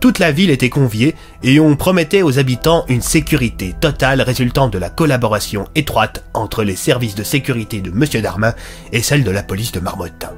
Toute 0.04 0.20
la 0.20 0.34
ville 0.34 0.50
était 0.50 0.70
conviée 0.70 1.16
et 1.44 1.62
on 1.62 1.78
promettait 1.78 2.24
aux 2.24 2.38
habitants 2.38 2.84
une 2.90 3.02
sécurité 3.02 3.74
totale 3.80 4.22
résultant 4.22 4.68
de 4.68 4.78
la 4.78 4.90
collaboration 4.90 5.66
étroite 5.76 6.26
entre 6.34 6.66
les 6.66 6.76
services 6.76 7.16
de 7.16 7.24
sécurité 7.24 7.80
de 7.80 7.90
M. 7.90 8.22
Darmin 8.22 8.54
et 8.92 9.02
celle 9.02 9.24
de 9.24 9.32
la 9.32 9.44
police 9.44 9.72
de 9.72 9.80
Marmottin. 9.80 10.32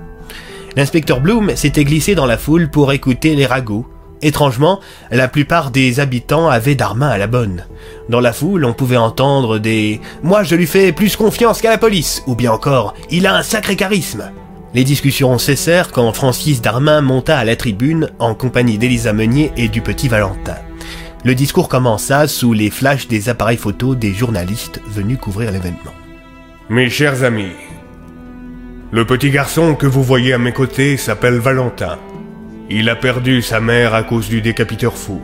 L'inspecteur 0.75 1.19
Bloom 1.19 1.55
s'était 1.55 1.83
glissé 1.83 2.13
dans 2.13 2.27
la 2.27 2.37
foule 2.37 2.69
pour 2.69 2.93
écouter 2.93 3.35
les 3.35 3.47
ragots. 3.47 3.87
Étrangement, 4.21 4.81
la 5.09 5.27
plupart 5.27 5.71
des 5.71 5.99
habitants 5.99 6.47
avaient 6.47 6.75
Darmin 6.75 7.09
à 7.09 7.17
la 7.17 7.25
bonne. 7.25 7.65
Dans 8.07 8.21
la 8.21 8.33
foule, 8.33 8.65
on 8.65 8.73
pouvait 8.73 8.97
entendre 8.97 9.57
des⁇ 9.57 9.95
Moi 10.21 10.43
je 10.43 10.53
lui 10.53 10.67
fais 10.67 10.91
plus 10.91 11.15
confiance 11.15 11.59
qu'à 11.59 11.71
la 11.71 11.79
police⁇ 11.79 12.21
ou 12.29 12.35
bien 12.35 12.51
encore⁇ 12.51 12.93
Il 13.09 13.25
a 13.25 13.35
un 13.35 13.41
sacré 13.41 13.75
charisme⁇ 13.75 14.19
les 14.75 14.83
discussions 14.83 15.37
cessèrent 15.37 15.93
quand 15.93 16.11
Francis 16.11 16.61
Darmin 16.61 16.99
monta 16.99 17.39
à 17.39 17.45
la 17.45 17.55
tribune 17.55 18.09
en 18.19 18.35
compagnie 18.35 18.77
d'Elisa 18.77 19.13
Meunier 19.13 19.53
et 19.55 19.69
du 19.69 19.81
petit 19.81 20.09
Valentin. 20.09 20.57
Le 21.23 21.33
discours 21.33 21.69
commença 21.69 22.27
sous 22.27 22.51
les 22.51 22.69
flashs 22.69 23.07
des 23.07 23.29
appareils 23.29 23.55
photos 23.55 23.95
des 23.95 24.13
journalistes 24.13 24.81
venus 24.85 25.17
couvrir 25.17 25.53
l'événement. 25.53 25.95
Mes 26.69 26.89
chers 26.89 27.23
amis, 27.23 27.53
le 28.91 29.05
petit 29.05 29.29
garçon 29.29 29.75
que 29.75 29.87
vous 29.87 30.03
voyez 30.03 30.33
à 30.33 30.37
mes 30.37 30.51
côtés 30.51 30.97
s'appelle 30.97 31.39
Valentin. 31.39 31.97
Il 32.69 32.89
a 32.89 32.97
perdu 32.97 33.41
sa 33.41 33.61
mère 33.61 33.93
à 33.93 34.03
cause 34.03 34.27
du 34.27 34.41
décapiteur 34.41 34.97
fou. 34.97 35.21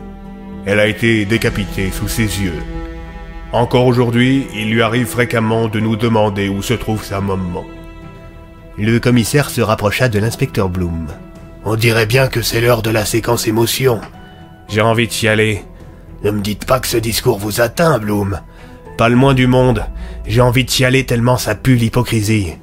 Elle 0.64 0.80
a 0.80 0.86
été 0.86 1.26
décapitée 1.26 1.90
sous 1.90 2.08
ses 2.08 2.40
yeux. 2.40 2.62
Encore 3.52 3.84
aujourd'hui, 3.84 4.46
il 4.54 4.70
lui 4.70 4.80
arrive 4.80 5.06
fréquemment 5.06 5.68
de 5.68 5.78
nous 5.78 5.96
demander 5.96 6.48
où 6.48 6.62
se 6.62 6.72
trouve 6.72 7.04
sa 7.04 7.20
maman. 7.20 7.66
Le 8.78 8.98
commissaire 8.98 9.50
se 9.50 9.60
rapprocha 9.60 10.08
de 10.08 10.18
l'inspecteur 10.18 10.70
Bloom. 10.70 11.08
On 11.64 11.76
dirait 11.76 12.06
bien 12.06 12.28
que 12.28 12.40
c'est 12.40 12.60
l'heure 12.60 12.82
de 12.82 12.90
la 12.90 13.04
séquence 13.04 13.46
émotion. 13.46 14.00
J'ai 14.68 14.80
envie 14.80 15.06
de 15.06 15.12
chialer. 15.12 15.62
Ne 16.24 16.30
me 16.30 16.40
dites 16.40 16.64
pas 16.64 16.80
que 16.80 16.88
ce 16.88 16.96
discours 16.96 17.38
vous 17.38 17.60
atteint, 17.60 17.98
Bloom. 17.98 18.40
Pas 18.96 19.10
le 19.10 19.16
moins 19.16 19.34
du 19.34 19.46
monde. 19.46 19.84
J'ai 20.26 20.40
envie 20.40 20.64
de 20.64 20.70
chialer 20.70 21.04
tellement 21.04 21.36
ça 21.36 21.54
pue 21.54 21.74
l'hypocrisie. 21.74 22.54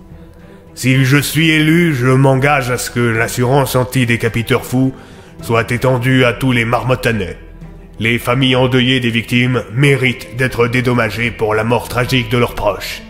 Si 0.74 1.06
je 1.06 1.18
suis 1.18 1.52
élu, 1.52 1.94
je 1.94 2.08
m'engage 2.08 2.72
à 2.72 2.78
ce 2.78 2.90
que 2.90 3.00
l'assurance 3.00 3.76
anti-décapiteur 3.76 4.66
fou 4.66 4.94
soit 5.44 5.72
étendue 5.72 6.26
à 6.26 6.34
tous 6.34 6.52
les 6.52 6.66
marmottanais. 6.66 7.38
Les 8.00 8.18
familles 8.18 8.56
endeuillées 8.56 9.00
des 9.00 9.12
victimes 9.12 9.64
méritent 9.74 10.38
d'être 10.38 10.68
dédommagées 10.68 11.32
pour 11.32 11.54
la 11.54 11.64
mort 11.64 11.88
tragique 11.88 12.32
de 12.32 12.38
leurs 12.38 12.56
proches. 12.56 13.04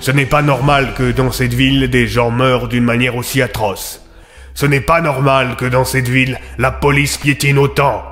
Ce 0.00 0.10
n'est 0.10 0.26
pas 0.26 0.42
normal 0.42 0.94
que 0.94 1.12
dans 1.12 1.32
cette 1.32 1.54
ville 1.54 1.88
des 1.88 2.06
gens 2.06 2.30
meurent 2.30 2.68
d'une 2.68 2.84
manière 2.84 3.16
aussi 3.16 3.40
atroce. 3.40 4.02
Ce 4.54 4.66
n'est 4.66 4.80
pas 4.80 5.00
normal 5.00 5.56
que 5.56 5.64
dans 5.64 5.84
cette 5.84 6.08
ville 6.08 6.38
la 6.58 6.70
police 6.70 7.16
piétine 7.16 7.58
autant. 7.58 8.02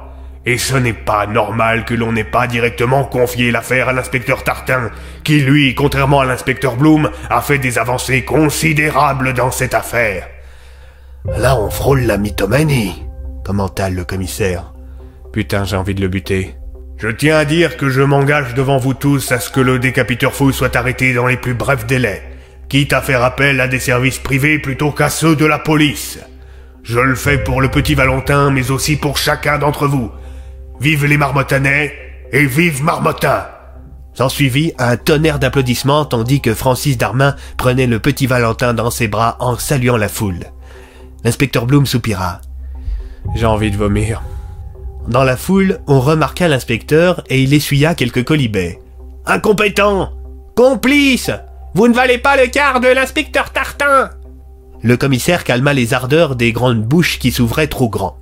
Et 0.44 0.58
ce 0.58 0.74
n'est 0.74 0.92
pas 0.92 1.26
normal 1.26 1.84
que 1.84 1.94
l'on 1.94 2.12
n'ait 2.12 2.24
pas 2.24 2.48
directement 2.48 3.04
confié 3.04 3.52
l'affaire 3.52 3.88
à 3.88 3.92
l'inspecteur 3.92 4.42
Tartin, 4.42 4.90
qui 5.22 5.40
lui, 5.40 5.74
contrairement 5.76 6.20
à 6.20 6.24
l'inspecteur 6.24 6.76
Bloom, 6.76 7.10
a 7.30 7.40
fait 7.40 7.58
des 7.58 7.78
avancées 7.78 8.24
considérables 8.24 9.34
dans 9.34 9.52
cette 9.52 9.74
affaire. 9.74 10.26
Là 11.24 11.56
on 11.56 11.70
frôle 11.70 12.00
la 12.00 12.18
mythomanie, 12.18 13.04
commenta 13.44 13.88
le 13.88 14.04
commissaire. 14.04 14.72
Putain, 15.32 15.64
j'ai 15.64 15.76
envie 15.76 15.94
de 15.94 16.00
le 16.00 16.08
buter. 16.08 16.56
Je 17.02 17.08
tiens 17.08 17.36
à 17.36 17.44
dire 17.44 17.76
que 17.76 17.88
je 17.88 18.00
m'engage 18.00 18.54
devant 18.54 18.78
vous 18.78 18.94
tous 18.94 19.32
à 19.32 19.40
ce 19.40 19.50
que 19.50 19.58
le 19.58 19.80
décapiteur 19.80 20.32
fou 20.32 20.52
soit 20.52 20.76
arrêté 20.76 21.12
dans 21.12 21.26
les 21.26 21.36
plus 21.36 21.52
brefs 21.52 21.84
délais, 21.84 22.22
quitte 22.68 22.92
à 22.92 23.00
faire 23.00 23.24
appel 23.24 23.60
à 23.60 23.66
des 23.66 23.80
services 23.80 24.20
privés 24.20 24.60
plutôt 24.60 24.92
qu'à 24.92 25.10
ceux 25.10 25.34
de 25.34 25.44
la 25.44 25.58
police. 25.58 26.20
Je 26.84 27.00
le 27.00 27.16
fais 27.16 27.38
pour 27.38 27.60
le 27.60 27.68
petit 27.72 27.96
Valentin, 27.96 28.52
mais 28.52 28.70
aussi 28.70 28.94
pour 28.94 29.18
chacun 29.18 29.58
d'entre 29.58 29.88
vous. 29.88 30.12
Vive 30.80 31.06
les 31.06 31.16
Marmottanais 31.16 31.92
et 32.30 32.46
vive 32.46 32.84
Marmottin 32.84 33.48
S'ensuivit 34.14 34.72
un 34.78 34.96
tonnerre 34.96 35.40
d'applaudissements 35.40 36.04
tandis 36.04 36.40
que 36.40 36.54
Francis 36.54 36.98
Darmin 36.98 37.34
prenait 37.56 37.88
le 37.88 37.98
petit 37.98 38.28
Valentin 38.28 38.74
dans 38.74 38.92
ses 38.92 39.08
bras 39.08 39.38
en 39.40 39.58
saluant 39.58 39.96
la 39.96 40.08
foule. 40.08 40.44
L'inspecteur 41.24 41.66
Bloom 41.66 41.84
soupira. 41.84 42.40
J'ai 43.34 43.46
envie 43.46 43.72
de 43.72 43.76
vomir. 43.76 44.22
Dans 45.08 45.24
la 45.24 45.36
foule, 45.36 45.80
on 45.88 46.00
remarqua 46.00 46.48
l'inspecteur 46.48 47.24
et 47.28 47.42
il 47.42 47.52
essuya 47.52 47.94
quelques 47.94 48.24
colibets. 48.24 48.78
Incompétent 49.26 50.12
Complice 50.54 51.30
Vous 51.74 51.88
ne 51.88 51.94
valez 51.94 52.18
pas 52.18 52.36
le 52.36 52.46
quart 52.46 52.80
de 52.80 52.88
l'inspecteur 52.88 53.50
Tartin 53.50 54.10
Le 54.80 54.96
commissaire 54.96 55.44
calma 55.44 55.72
les 55.72 55.92
ardeurs 55.92 56.36
des 56.36 56.52
grandes 56.52 56.84
bouches 56.84 57.18
qui 57.18 57.32
s'ouvraient 57.32 57.66
trop 57.66 57.88
grand. 57.88 58.18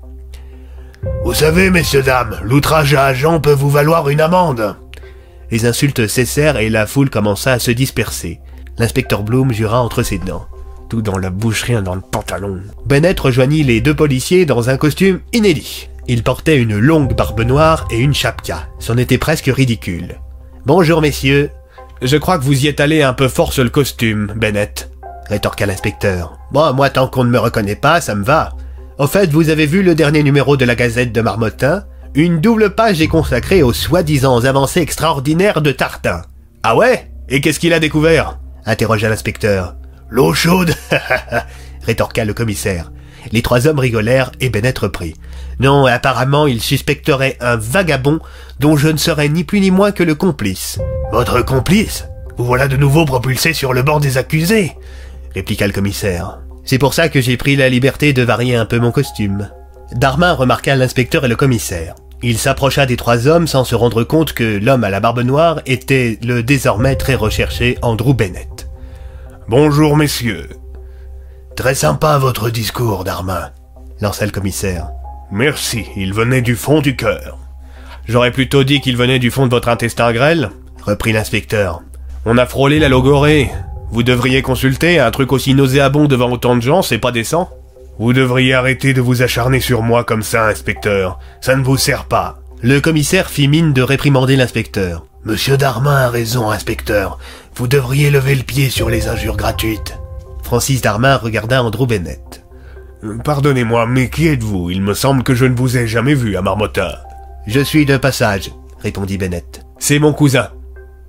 Vous 1.25 1.35
savez, 1.35 1.71
messieurs, 1.71 2.03
dames, 2.03 2.39
l'outrage 2.43 2.95
à 2.95 3.05
agent 3.05 3.41
peut 3.41 3.53
vous 3.53 3.71
valoir 3.71 4.09
une 4.09 4.21
amende. 4.21 4.77
Les 5.51 5.67
insultes 5.67 6.07
cessèrent 6.07 6.59
et 6.59 6.71
la 6.71 6.87
foule 6.87 7.11
commença 7.11 7.53
à 7.53 7.59
se 7.59 7.71
disperser. 7.71 8.41
L'inspecteur 8.79 9.23
Bloom 9.23 9.53
jura 9.53 9.83
entre 9.83 10.03
ses 10.03 10.19
dents. 10.19 10.47
Tout 10.89 11.03
dans 11.03 11.19
la 11.19 11.31
bouche, 11.31 11.63
rien 11.63 11.83
dans 11.83 11.95
le 11.95 12.01
pantalon. 12.01 12.61
Bennett 12.87 13.21
rejoignit 13.21 13.63
les 13.65 13.81
deux 13.81 13.95
policiers 13.95 14.47
dans 14.47 14.71
un 14.71 14.77
costume 14.77 15.21
inédit. 15.33 15.90
Il 16.07 16.23
portait 16.23 16.57
une 16.57 16.79
longue 16.79 17.15
barbe 17.15 17.43
noire 17.43 17.87
et 17.91 17.99
une 17.99 18.15
chapka. 18.15 18.69
C'en 18.79 18.97
était 18.97 19.19
presque 19.19 19.51
ridicule. 19.55 20.17
Bonjour, 20.67 21.01
messieurs. 21.01 21.51
Je 22.03 22.17
crois 22.17 22.39
que 22.39 22.45
vous 22.45 22.65
y 22.65 22.69
êtes 22.69 22.81
allé 22.81 23.03
un 23.03 23.13
peu 23.13 23.29
fort 23.29 23.53
sur 23.53 23.63
le 23.65 23.71
costume, 23.71 24.33
Bennett. 24.37 24.91
rétorqua 25.29 25.67
l'inspecteur. 25.67 26.39
Bon, 26.51 26.73
moi, 26.73 26.91
tant 26.91 27.09
qu'on 27.09 27.25
ne 27.25 27.31
me 27.31 27.39
reconnaît 27.39 27.77
pas, 27.77 28.01
ça 28.01 28.15
me 28.15 28.25
va. 28.25 28.51
Au 28.99 29.07
fait, 29.07 29.31
vous 29.31 29.49
avez 29.51 29.67
vu 29.67 29.83
le 29.83 29.95
dernier 29.95 30.23
numéro 30.23 30.57
de 30.57 30.65
la 30.65 30.75
Gazette 30.75 31.13
de 31.13 31.21
Marmottin? 31.21 31.85
Une 32.15 32.41
double 32.41 32.75
page 32.75 33.01
est 33.01 33.09
consacrée 33.09 33.63
aux 33.63 33.73
soi-disant 33.73 34.45
avancées 34.45 34.81
extraordinaires 34.81 35.63
de 35.63 35.71
Tartin. 35.73 36.23
Ah 36.63 36.77
ouais? 36.77 37.11
Et 37.29 37.41
qu'est-ce 37.41 37.61
qu'il 37.61 37.73
a 37.73 37.79
découvert? 37.79 38.39
interrogea 38.67 39.09
l'inspecteur. 39.09 39.77
L'eau 40.11 40.35
chaude 40.35 40.75
rétorqua 41.87 42.25
le 42.25 42.35
commissaire. 42.35 42.91
Les 43.33 43.43
trois 43.43 43.67
hommes 43.67 43.79
rigolèrent 43.79 44.33
et 44.41 44.51
Bennett 44.51 44.79
reprit. 44.79 45.15
Non, 45.59 45.87
apparemment, 45.87 46.47
il 46.47 46.61
suspecterait 46.61 47.37
un 47.41 47.57
vagabond 47.57 48.19
dont 48.59 48.77
je 48.77 48.89
ne 48.89 48.97
serais 48.97 49.29
ni 49.29 49.45
plus 49.45 49.61
ni 49.61 49.71
moins 49.71 49.93
que 49.93 50.03
le 50.03 50.15
complice. 50.15 50.79
Votre 51.13 51.43
complice? 51.43 52.07
Vous 52.37 52.45
voilà 52.45 52.69
de 52.69 52.77
nouveau 52.77 53.05
propulsé 53.05 53.53
sur 53.53 53.73
le 53.73 53.83
bord 53.83 54.01
des 54.01 54.17
accusés 54.17 54.73
répliqua 55.35 55.67
le 55.67 55.73
commissaire. 55.73 56.41
C'est 56.65 56.79
pour 56.79 56.95
ça 56.95 57.09
que 57.09 57.21
j'ai 57.21 57.37
pris 57.37 57.57
la 57.57 57.69
liberté 57.69 58.13
de 58.13 58.23
varier 58.23 58.57
un 58.57 58.67
peu 58.67 58.79
mon 58.79 58.93
costume. 58.93 59.51
Darmin 59.93 60.33
remarqua 60.33 60.77
l'inspecteur 60.77 61.25
et 61.25 61.29
le 61.29 61.37
commissaire. 61.37 61.95
Il 62.23 62.39
s'approcha 62.39 62.85
des 62.87 62.97
trois 62.97 63.27
hommes 63.27 63.47
sans 63.47 63.65
se 63.65 63.75
rendre 63.75 64.05
compte 64.05 64.35
que 64.35 64.59
l'homme 64.59 64.85
à 64.85 64.91
la 64.91 65.01
barbe 65.01 65.21
noire 65.21 65.61
était 65.67 66.19
le 66.23 66.43
désormais 66.43 66.97
très 66.97 67.15
recherché 67.15 67.79
Andrew 67.83 68.13
Bennett. 68.13 68.69
Bonjour, 69.49 69.97
messieurs. 69.97 70.49
Très 71.57 71.75
sympa 71.75 72.17
votre 72.19 72.49
discours, 72.49 73.05
Darmin, 73.05 73.51
lança 74.01 74.25
le 74.25 74.31
commissaire. 74.31 74.89
Merci, 75.31 75.85
il 75.97 76.15
venait 76.15 76.43
du 76.43 76.57
fond 76.57 76.81
du 76.81 76.97
cœur. 76.97 77.39
J'aurais 78.09 78.31
plutôt 78.31 78.65
dit 78.65 78.81
qu'il 78.81 78.97
venait 78.97 79.19
du 79.19 79.31
fond 79.31 79.47
de 79.47 79.51
votre 79.51 79.69
intestin 79.69 80.13
grêle, 80.13 80.51
reprit 80.85 81.13
l'inspecteur. 81.13 81.83
On 82.25 82.39
a 82.39 82.47
frôlé 82.47 82.79
la 82.79 82.89
logorée. 82.89 83.51
Vous 83.93 84.03
devriez 84.03 84.43
consulter, 84.43 84.99
un 84.99 85.11
truc 85.11 85.33
aussi 85.33 85.55
nauséabond 85.55 86.07
devant 86.07 86.31
autant 86.31 86.57
de 86.57 86.63
gens, 86.63 86.83
c'est 86.83 86.99
pas 86.99 87.13
décent. 87.13 87.51
Vous 87.99 88.13
devriez 88.15 88.55
arrêter 88.55 88.95
de 88.95 89.01
vous 89.03 89.23
acharner 89.23 89.61
sur 89.61 89.83
moi 89.83 90.05
comme 90.05 90.23
ça, 90.23 90.47
inspecteur. 90.47 91.19
Ça 91.43 91.55
ne 91.57 91.63
vous 91.63 91.77
sert 91.77 92.07
pas. 92.07 92.39
Le 92.63 92.81
commissaire 92.81 93.29
fit 93.29 93.49
mine 93.49 93.75
de 93.75 93.83
réprimander 93.83 94.37
l'inspecteur. 94.37 95.05
Monsieur 95.25 95.59
Darmin 95.59 95.97
a 95.97 96.09
raison, 96.09 96.51
inspecteur. 96.51 97.19
Vous 97.55 97.67
devriez 97.69 98.11
lever 98.11 98.35
le 98.35 98.43
pied 98.43 98.71
sur 98.71 98.89
les 98.89 99.09
injures 99.09 99.37
gratuites. 99.37 100.00
Francis 100.51 100.83
Darmin 100.83 101.17
regarda 101.17 101.63
Andrew 101.63 101.87
Bennett. 101.87 102.45
Pardonnez-moi, 103.23 103.87
mais 103.87 104.11
qui 104.11 104.27
êtes-vous? 104.27 104.73
Il 104.73 104.83
me 104.83 104.95
semble 104.95 105.23
que 105.23 105.33
je 105.33 105.45
ne 105.45 105.55
vous 105.55 105.79
ai 105.79 105.87
jamais 105.87 106.15
vu 106.15 106.37
à 106.37 106.43
Marmotta. 106.43 107.05
Je 107.47 107.61
suis 107.61 107.87
de 107.87 107.97
passage, 107.97 108.51
répondit 108.81 109.17
Bennett. 109.17 109.65
C'est 109.79 110.01
mon 110.01 110.13
cousin, 110.13 110.49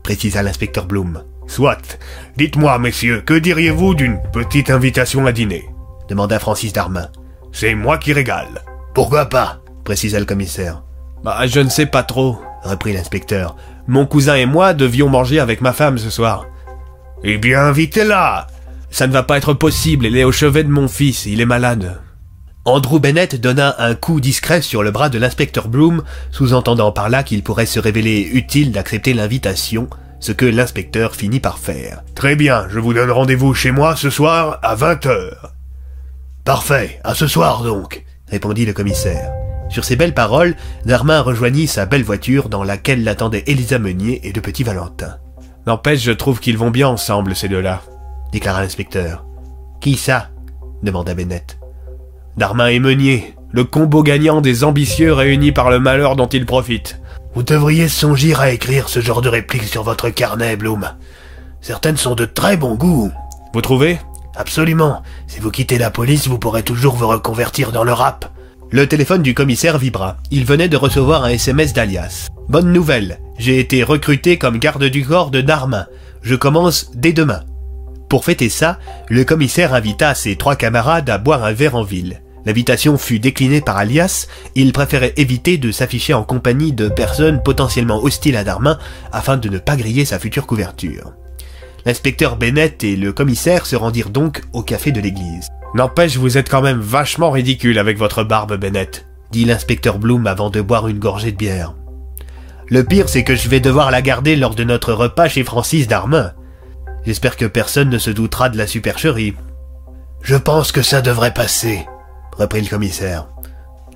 précisa 0.03 0.43
l'inspecteur 0.43 0.85
Bloom. 0.85 1.23
Soit. 1.47 1.97
Dites-moi, 2.37 2.77
messieurs, 2.77 3.23
que 3.25 3.33
diriez-vous 3.33 3.95
d'une 3.95 4.19
petite 4.31 4.69
invitation 4.69 5.25
à 5.25 5.31
dîner? 5.31 5.67
demanda 6.07 6.37
Francis 6.37 6.71
Darmin. 6.71 7.07
C'est 7.51 7.73
moi 7.73 7.97
qui 7.97 8.13
régale. 8.13 8.61
Pourquoi 8.93 9.25
pas? 9.25 9.57
précisa 9.83 10.19
le 10.19 10.25
commissaire. 10.25 10.83
Bah, 11.23 11.47
je 11.47 11.61
ne 11.61 11.69
sais 11.69 11.87
pas 11.87 12.03
trop, 12.03 12.39
reprit 12.61 12.93
l'inspecteur. 12.93 13.55
Mon 13.87 14.05
cousin 14.05 14.35
et 14.35 14.45
moi 14.45 14.75
devions 14.75 15.09
manger 15.09 15.39
avec 15.39 15.61
ma 15.61 15.73
femme 15.73 15.97
ce 15.97 16.11
soir. 16.11 16.45
Eh 17.23 17.39
bien, 17.39 17.61
invitez-la 17.61 18.45
Ça 18.91 19.07
ne 19.07 19.13
va 19.13 19.23
pas 19.23 19.37
être 19.37 19.53
possible, 19.53 20.05
elle 20.05 20.17
est 20.17 20.25
au 20.25 20.33
chevet 20.33 20.65
de 20.65 20.69
mon 20.69 20.89
fils, 20.89 21.25
il 21.25 21.39
est 21.39 21.45
malade. 21.45 22.01
Andrew 22.65 22.99
Bennett 22.99 23.39
donna 23.39 23.73
un 23.79 23.95
coup 23.95 24.19
discret 24.19 24.61
sur 24.61 24.83
le 24.83 24.91
bras 24.91 25.09
de 25.09 25.17
l'inspecteur 25.17 25.69
Bloom, 25.69 26.03
sous-entendant 26.29 26.91
par 26.91 27.09
là 27.09 27.23
qu'il 27.23 27.41
pourrait 27.41 27.65
se 27.65 27.79
révéler 27.79 28.29
utile 28.33 28.73
d'accepter 28.73 29.13
l'invitation, 29.13 29.89
ce 30.19 30.33
que 30.33 30.45
l'inspecteur 30.45 31.15
finit 31.15 31.39
par 31.39 31.57
faire. 31.57 32.03
Très 32.15 32.35
bien, 32.35 32.67
je 32.69 32.79
vous 32.79 32.93
donne 32.93 33.09
rendez-vous 33.09 33.53
chez 33.53 33.71
moi 33.71 33.95
ce 33.95 34.09
soir 34.09 34.59
à 34.61 34.75
20 34.75 35.05
heures. 35.05 35.53
Parfait, 36.43 36.99
à 37.05 37.15
ce 37.15 37.27
soir 37.27 37.63
donc, 37.63 38.03
répondit 38.27 38.65
le 38.65 38.73
commissaire. 38.73 39.31
Sur 39.69 39.85
ces 39.85 39.95
belles 39.95 40.13
paroles, 40.13 40.55
Darmin 40.85 41.21
rejoignit 41.21 41.67
sa 41.67 41.85
belle 41.85 42.03
voiture 42.03 42.49
dans 42.49 42.63
laquelle 42.63 43.05
l'attendaient 43.05 43.45
Elisa 43.47 43.79
Meunier 43.79 44.27
et 44.27 44.33
le 44.33 44.41
petit 44.41 44.63
Valentin. 44.63 45.15
N'empêche, 45.65 46.01
je 46.01 46.11
trouve 46.11 46.41
qu'ils 46.41 46.57
vont 46.57 46.71
bien 46.71 46.89
ensemble, 46.89 47.35
ces 47.35 47.47
deux-là, 47.47 47.81
déclara 48.31 48.61
l'inspecteur. 48.61 49.25
Qui 49.79 49.95
ça? 49.95 50.29
demanda 50.83 51.13
Bennett. 51.13 51.57
Darmin 52.37 52.67
et 52.67 52.79
Meunier, 52.79 53.35
le 53.51 53.63
combo 53.63 54.03
gagnant 54.03 54.41
des 54.41 54.63
ambitieux 54.63 55.13
réunis 55.13 55.51
par 55.51 55.69
le 55.69 55.79
malheur 55.79 56.15
dont 56.15 56.27
ils 56.27 56.45
profitent. 56.45 57.01
Vous 57.33 57.43
devriez 57.43 57.87
songer 57.87 58.33
à 58.35 58.51
écrire 58.51 58.89
ce 58.89 58.99
genre 58.99 59.21
de 59.21 59.29
répliques 59.29 59.63
sur 59.63 59.83
votre 59.83 60.09
carnet, 60.09 60.55
Bloom. 60.55 60.89
Certaines 61.61 61.97
sont 61.97 62.15
de 62.15 62.25
très 62.25 62.57
bon 62.57 62.75
goût. 62.75 63.11
Vous 63.53 63.61
trouvez? 63.61 63.99
Absolument. 64.35 65.03
Si 65.27 65.39
vous 65.39 65.51
quittez 65.51 65.77
la 65.77 65.91
police, 65.91 66.27
vous 66.27 66.39
pourrez 66.39 66.63
toujours 66.63 66.95
vous 66.95 67.07
reconvertir 67.07 67.71
dans 67.71 67.83
le 67.83 67.93
rap. 67.93 68.25
Le 68.69 68.87
téléphone 68.87 69.21
du 69.21 69.33
commissaire 69.33 69.77
vibra. 69.77 70.17
Il 70.31 70.45
venait 70.45 70.69
de 70.69 70.77
recevoir 70.77 71.25
un 71.25 71.29
SMS 71.29 71.73
d'Alias. 71.73 72.27
Bonne 72.47 72.71
nouvelle. 72.71 73.19
J'ai 73.37 73.59
été 73.59 73.83
recruté 73.83 74.37
comme 74.37 74.59
garde 74.59 74.85
du 74.85 75.05
corps 75.05 75.31
de 75.31 75.41
Darmin. 75.41 75.87
Je 76.21 76.35
commence 76.35 76.91
dès 76.95 77.11
demain. 77.11 77.41
Pour 78.11 78.25
fêter 78.25 78.49
ça, 78.49 78.77
le 79.07 79.23
commissaire 79.23 79.73
invita 79.73 80.13
ses 80.15 80.35
trois 80.35 80.57
camarades 80.57 81.09
à 81.09 81.17
boire 81.17 81.45
un 81.45 81.53
verre 81.53 81.75
en 81.75 81.83
ville. 81.83 82.21
L'invitation 82.45 82.97
fut 82.97 83.19
déclinée 83.19 83.61
par 83.61 83.77
Alias, 83.77 84.27
il 84.53 84.73
préférait 84.73 85.13
éviter 85.15 85.57
de 85.57 85.71
s'afficher 85.71 86.13
en 86.13 86.25
compagnie 86.25 86.73
de 86.73 86.89
personnes 86.89 87.41
potentiellement 87.41 88.03
hostiles 88.03 88.35
à 88.35 88.43
Darmin 88.43 88.77
afin 89.13 89.37
de 89.37 89.47
ne 89.47 89.59
pas 89.59 89.77
griller 89.77 90.03
sa 90.03 90.19
future 90.19 90.45
couverture. 90.45 91.13
L'inspecteur 91.85 92.35
Bennett 92.35 92.83
et 92.83 92.97
le 92.97 93.13
commissaire 93.13 93.65
se 93.65 93.77
rendirent 93.77 94.09
donc 94.09 94.41
au 94.51 94.61
café 94.61 94.91
de 94.91 94.99
l'église. 94.99 95.47
N'empêche, 95.73 96.17
vous 96.17 96.37
êtes 96.37 96.49
quand 96.49 96.61
même 96.61 96.81
vachement 96.81 97.31
ridicule 97.31 97.79
avec 97.79 97.97
votre 97.97 98.25
barbe, 98.25 98.57
Bennett, 98.57 99.05
dit 99.31 99.45
l'inspecteur 99.45 99.99
Bloom 99.99 100.27
avant 100.27 100.49
de 100.49 100.59
boire 100.59 100.89
une 100.89 100.99
gorgée 100.99 101.31
de 101.31 101.37
bière. 101.37 101.75
Le 102.67 102.83
pire, 102.83 103.07
c'est 103.07 103.23
que 103.23 103.35
je 103.35 103.47
vais 103.47 103.61
devoir 103.61 103.89
la 103.89 104.01
garder 104.01 104.35
lors 104.35 104.55
de 104.55 104.65
notre 104.65 104.91
repas 104.91 105.29
chez 105.29 105.45
Francis 105.45 105.87
Darmin. 105.87 106.33
J'espère 107.05 107.35
que 107.35 107.45
personne 107.45 107.89
ne 107.89 107.97
se 107.97 108.11
doutera 108.11 108.49
de 108.49 108.57
la 108.57 108.67
supercherie. 108.67 109.33
Je 110.21 110.35
pense 110.35 110.71
que 110.71 110.81
ça 110.81 111.01
devrait 111.01 111.33
passer, 111.33 111.85
reprit 112.37 112.61
le 112.61 112.69
commissaire. 112.69 113.27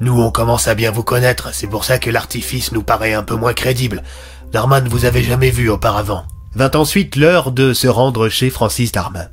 Nous, 0.02 0.20
on 0.20 0.32
commence 0.32 0.68
à 0.68 0.76
bien 0.76 0.92
vous 0.92 1.04
connaître, 1.04 1.54
c'est 1.54 1.68
pour 1.68 1.86
ça 1.86 2.00
que 2.00 2.10
l'artifice 2.10 2.72
nous 2.72 2.84
paraît 2.84 3.14
un 3.14 3.24
peu 3.24 3.36
moins 3.36 3.54
crédible. 3.54 4.04
Darman 4.52 4.84
ne 4.84 4.90
vous 4.90 5.06
avait 5.06 5.24
jamais 5.24 5.52
vu 5.52 5.70
auparavant. 5.70 6.26
Vint 6.56 6.72
ensuite 6.72 7.16
l'heure 7.16 7.52
de 7.52 7.74
se 7.74 7.88
rendre 7.88 8.30
chez 8.30 8.50
Francis 8.50 8.92
Darmin. 8.92 9.28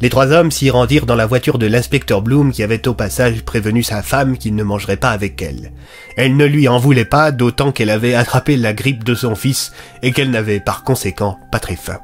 Les 0.00 0.10
trois 0.10 0.32
hommes 0.32 0.50
s'y 0.50 0.68
rendirent 0.68 1.06
dans 1.06 1.14
la 1.14 1.26
voiture 1.26 1.58
de 1.58 1.66
l'inspecteur 1.66 2.22
Bloom 2.22 2.52
qui 2.52 2.62
avait 2.62 2.86
au 2.86 2.94
passage 2.94 3.42
prévenu 3.42 3.82
sa 3.82 4.02
femme 4.02 4.36
qu'il 4.36 4.54
ne 4.54 4.62
mangerait 4.62 4.96
pas 4.96 5.10
avec 5.10 5.40
elle. 5.40 5.72
Elle 6.16 6.36
ne 6.36 6.44
lui 6.44 6.68
en 6.68 6.78
voulait 6.78 7.04
pas, 7.04 7.32
d'autant 7.32 7.72
qu'elle 7.72 7.90
avait 7.90 8.14
attrapé 8.14 8.56
la 8.56 8.74
grippe 8.74 9.04
de 9.04 9.14
son 9.14 9.34
fils 9.34 9.72
et 10.02 10.12
qu'elle 10.12 10.30
n'avait 10.30 10.60
par 10.60 10.84
conséquent 10.84 11.38
pas 11.50 11.60
très 11.60 11.76
faim. 11.76 11.98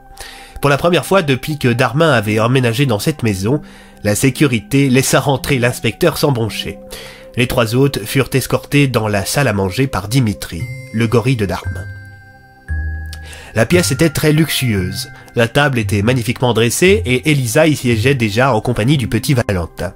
Pour 0.62 0.70
la 0.70 0.78
première 0.78 1.04
fois 1.04 1.22
depuis 1.22 1.58
que 1.58 1.66
Darmin 1.66 2.12
avait 2.12 2.38
emménagé 2.38 2.86
dans 2.86 3.00
cette 3.00 3.24
maison, 3.24 3.60
la 4.04 4.14
sécurité 4.14 4.88
laissa 4.90 5.18
rentrer 5.18 5.58
l'inspecteur 5.58 6.18
sans 6.18 6.30
broncher. 6.30 6.78
Les 7.36 7.48
trois 7.48 7.74
hôtes 7.74 8.04
furent 8.04 8.30
escortés 8.32 8.86
dans 8.86 9.08
la 9.08 9.24
salle 9.24 9.48
à 9.48 9.52
manger 9.52 9.88
par 9.88 10.06
Dimitri, 10.06 10.62
le 10.94 11.08
gorille 11.08 11.34
de 11.34 11.46
Darmin. 11.46 11.84
La 13.56 13.66
pièce 13.66 13.90
était 13.90 14.10
très 14.10 14.32
luxueuse. 14.32 15.10
La 15.34 15.48
table 15.48 15.80
était 15.80 16.02
magnifiquement 16.02 16.54
dressée 16.54 17.02
et 17.04 17.32
Elisa 17.32 17.66
y 17.66 17.74
siégeait 17.74 18.14
déjà 18.14 18.54
en 18.54 18.60
compagnie 18.60 18.96
du 18.96 19.08
petit 19.08 19.34
Valentin. 19.34 19.94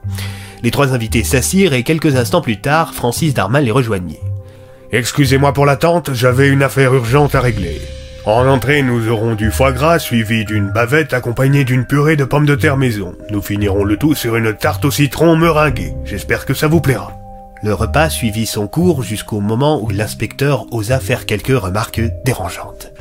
Les 0.65 0.73
trois 0.73 0.93
invités 0.93 1.23
s'assirent 1.23 1.75
et 1.75 1.85
quelques 1.85 2.17
instants 2.17 2.41
plus 2.41 2.61
tard, 2.61 2.93
Francis 2.93 3.35
Darmin 3.35 3.61
les 3.61 3.71
rejoignit. 3.71 4.19
Excusez-moi 4.91 5.53
pour 5.53 5.65
l'attente, 5.65 6.13
j'avais 6.13 6.49
une 6.49 6.65
affaire 6.65 6.93
urgente 6.93 7.37
à 7.37 7.41
régler. 7.41 7.81
En 8.27 8.49
entrée, 8.49 8.83
nous 8.83 9.09
aurons 9.09 9.37
du 9.37 9.53
foie 9.53 9.71
gras 9.71 10.01
suivi 10.01 10.45
d'une 10.45 10.69
bavette 10.69 11.15
accompagnée 11.15 11.63
d'une 11.63 11.87
purée 11.87 12.17
de 12.17 12.25
pommes 12.25 12.45
de 12.45 12.57
terre 12.57 12.77
maison. 12.77 13.15
Nous 13.31 13.41
finirons 13.41 13.85
le 13.85 13.97
tout 13.97 14.17
sur 14.17 14.35
une 14.35 14.53
tarte 14.53 14.85
au 14.85 14.91
citron 14.91 15.37
meringuée. 15.37 15.95
J'espère 16.05 16.45
que 16.45 16.53
ça 16.53 16.67
vous 16.67 16.81
plaira. 16.81 17.13
Le 17.63 17.73
repas 17.73 18.11
suivit 18.11 18.47
son 18.47 18.67
cours 18.67 19.05
jusqu'au 19.05 19.39
moment 19.39 19.81
où 19.81 19.91
l'inspecteur 19.91 20.67
osa 20.73 20.99
faire 20.99 21.25
quelques 21.25 21.57
remarques 21.57 22.01
dérangeantes. 22.25 22.93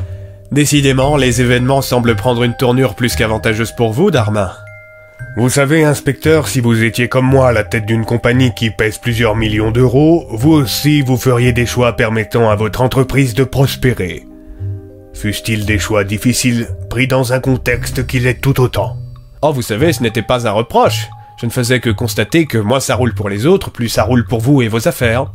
Décidément, 0.51 1.17
les 1.17 1.41
événements 1.41 1.81
semblent 1.81 2.15
prendre 2.15 2.43
une 2.43 2.55
tournure 2.55 2.93
plus 2.93 3.15
qu'avantageuse 3.15 3.71
pour 3.71 3.93
vous, 3.93 4.11
Darmin. 4.11 4.51
Vous 5.37 5.49
savez, 5.49 5.83
inspecteur, 5.83 6.47
si 6.47 6.59
vous 6.59 6.83
étiez 6.83 7.07
comme 7.07 7.25
moi 7.25 7.49
à 7.49 7.51
la 7.51 7.63
tête 7.63 7.87
d'une 7.87 8.05
compagnie 8.05 8.53
qui 8.53 8.69
pèse 8.69 8.99
plusieurs 8.99 9.35
millions 9.35 9.71
d'euros, 9.71 10.27
vous 10.29 10.51
aussi 10.51 11.01
vous 11.01 11.17
feriez 11.17 11.51
des 11.51 11.65
choix 11.65 11.93
permettant 11.93 12.51
à 12.51 12.55
votre 12.55 12.81
entreprise 12.81 13.33
de 13.33 13.43
prospérer. 13.43 14.23
Fussent-ils 15.15 15.65
des 15.65 15.79
choix 15.79 16.03
difficiles, 16.03 16.67
pris 16.89 17.07
dans 17.07 17.33
un 17.33 17.39
contexte 17.39 18.05
qui 18.05 18.19
l'est 18.19 18.41
tout 18.41 18.59
autant 18.59 18.97
Oh, 19.41 19.51
vous 19.51 19.61
savez, 19.61 19.93
ce 19.93 20.03
n'était 20.03 20.21
pas 20.21 20.47
un 20.47 20.51
reproche. 20.51 21.07
Je 21.39 21.45
ne 21.45 21.51
faisais 21.51 21.79
que 21.79 21.89
constater 21.89 22.45
que 22.45 22.57
moins 22.57 22.79
ça 22.79 22.95
roule 22.95 23.13
pour 23.13 23.29
les 23.29 23.45
autres, 23.45 23.71
plus 23.71 23.89
ça 23.89 24.03
roule 24.03 24.25
pour 24.25 24.41
vous 24.41 24.61
et 24.61 24.67
vos 24.67 24.87
affaires. 24.87 25.31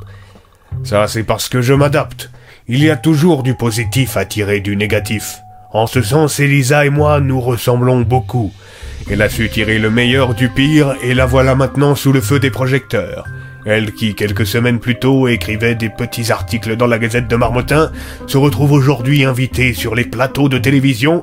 Ça, 0.85 1.09
c'est 1.09 1.25
parce 1.25 1.49
que 1.49 1.63
je 1.63 1.75
m'adapte. 1.75 2.31
Il 2.69 2.85
y 2.85 2.91
a 2.91 2.97
toujours 2.97 3.43
du 3.43 3.55
positif 3.55 4.17
à 4.17 4.25
tirer 4.25 4.61
du 4.61 4.77
négatif. 4.77 5.41
En 5.73 5.87
ce 5.87 6.03
sens, 6.03 6.41
Elisa 6.41 6.85
et 6.85 6.91
moi, 6.91 7.21
nous 7.21 7.41
ressemblons 7.41 8.01
beaucoup. 8.01 8.53
Elle 9.11 9.23
a 9.23 9.29
su 9.29 9.49
tirer 9.49 9.79
le 9.79 9.91
meilleur 9.91 10.35
du 10.35 10.49
pire 10.49 10.95
et 11.03 11.15
la 11.15 11.27
voilà 11.27 11.55
maintenant 11.55 11.95
sous 11.95 12.13
le 12.13 12.21
feu 12.21 12.39
des 12.39 12.51
projecteurs. 12.51 13.25
Elle 13.67 13.93
qui, 13.93 14.15
quelques 14.15 14.47
semaines 14.47 14.79
plus 14.79 14.99
tôt, 14.99 15.29
écrivait 15.29 15.75
des 15.75 15.91
petits 15.91 16.33
articles 16.33 16.77
dans 16.77 16.87
la 16.87 16.99
Gazette 16.99 17.29
de 17.29 17.37
Marmottin, 17.37 17.93
se 18.27 18.39
retrouve 18.39 18.73
aujourd'hui 18.73 19.25
invitée 19.25 19.75
sur 19.75 19.95
les 19.95 20.05
plateaux 20.05 20.49
de 20.49 20.59
télévision 20.59 21.23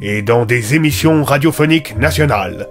et 0.00 0.22
dans 0.22 0.44
des 0.44 0.74
émissions 0.74 1.22
radiophoniques 1.22 1.96
nationales. 1.96 2.66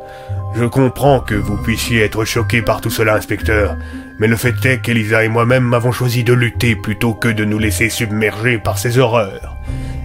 Je 0.55 0.65
comprends 0.65 1.19
que 1.19 1.35
vous 1.35 1.57
puissiez 1.57 2.01
être 2.01 2.23
choqué 2.25 2.61
par 2.61 2.81
tout 2.81 2.89
cela, 2.89 3.15
inspecteur, 3.15 3.75
mais 4.19 4.27
le 4.27 4.35
fait 4.35 4.55
est 4.65 4.81
qu'Elisa 4.81 5.23
et 5.23 5.29
moi-même 5.29 5.73
avons 5.73 5.91
choisi 5.91 6.23
de 6.23 6.33
lutter 6.33 6.75
plutôt 6.75 7.13
que 7.13 7.27
de 7.27 7.45
nous 7.45 7.59
laisser 7.59 7.89
submerger 7.89 8.57
par 8.57 8.77
ces 8.77 8.97
horreurs. 8.97 9.57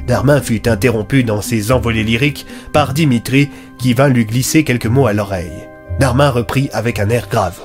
Darmin 0.07 0.41
fut 0.41 0.69
interrompu 0.69 1.23
dans 1.23 1.41
ses 1.41 1.71
envolées 1.71 2.03
lyriques 2.03 2.47
par 2.73 2.95
Dimitri 2.95 3.51
qui 3.79 3.95
vint 3.95 4.09
lui 4.09 4.25
glisser 4.25 4.65
quelques 4.65 4.87
mots 4.87 5.07
à 5.07 5.13
l'oreille. 5.13 5.69
Darmin 6.01 6.31
reprit 6.31 6.69
avec 6.73 6.99
un 6.99 7.11
air 7.11 7.29
grave. 7.29 7.61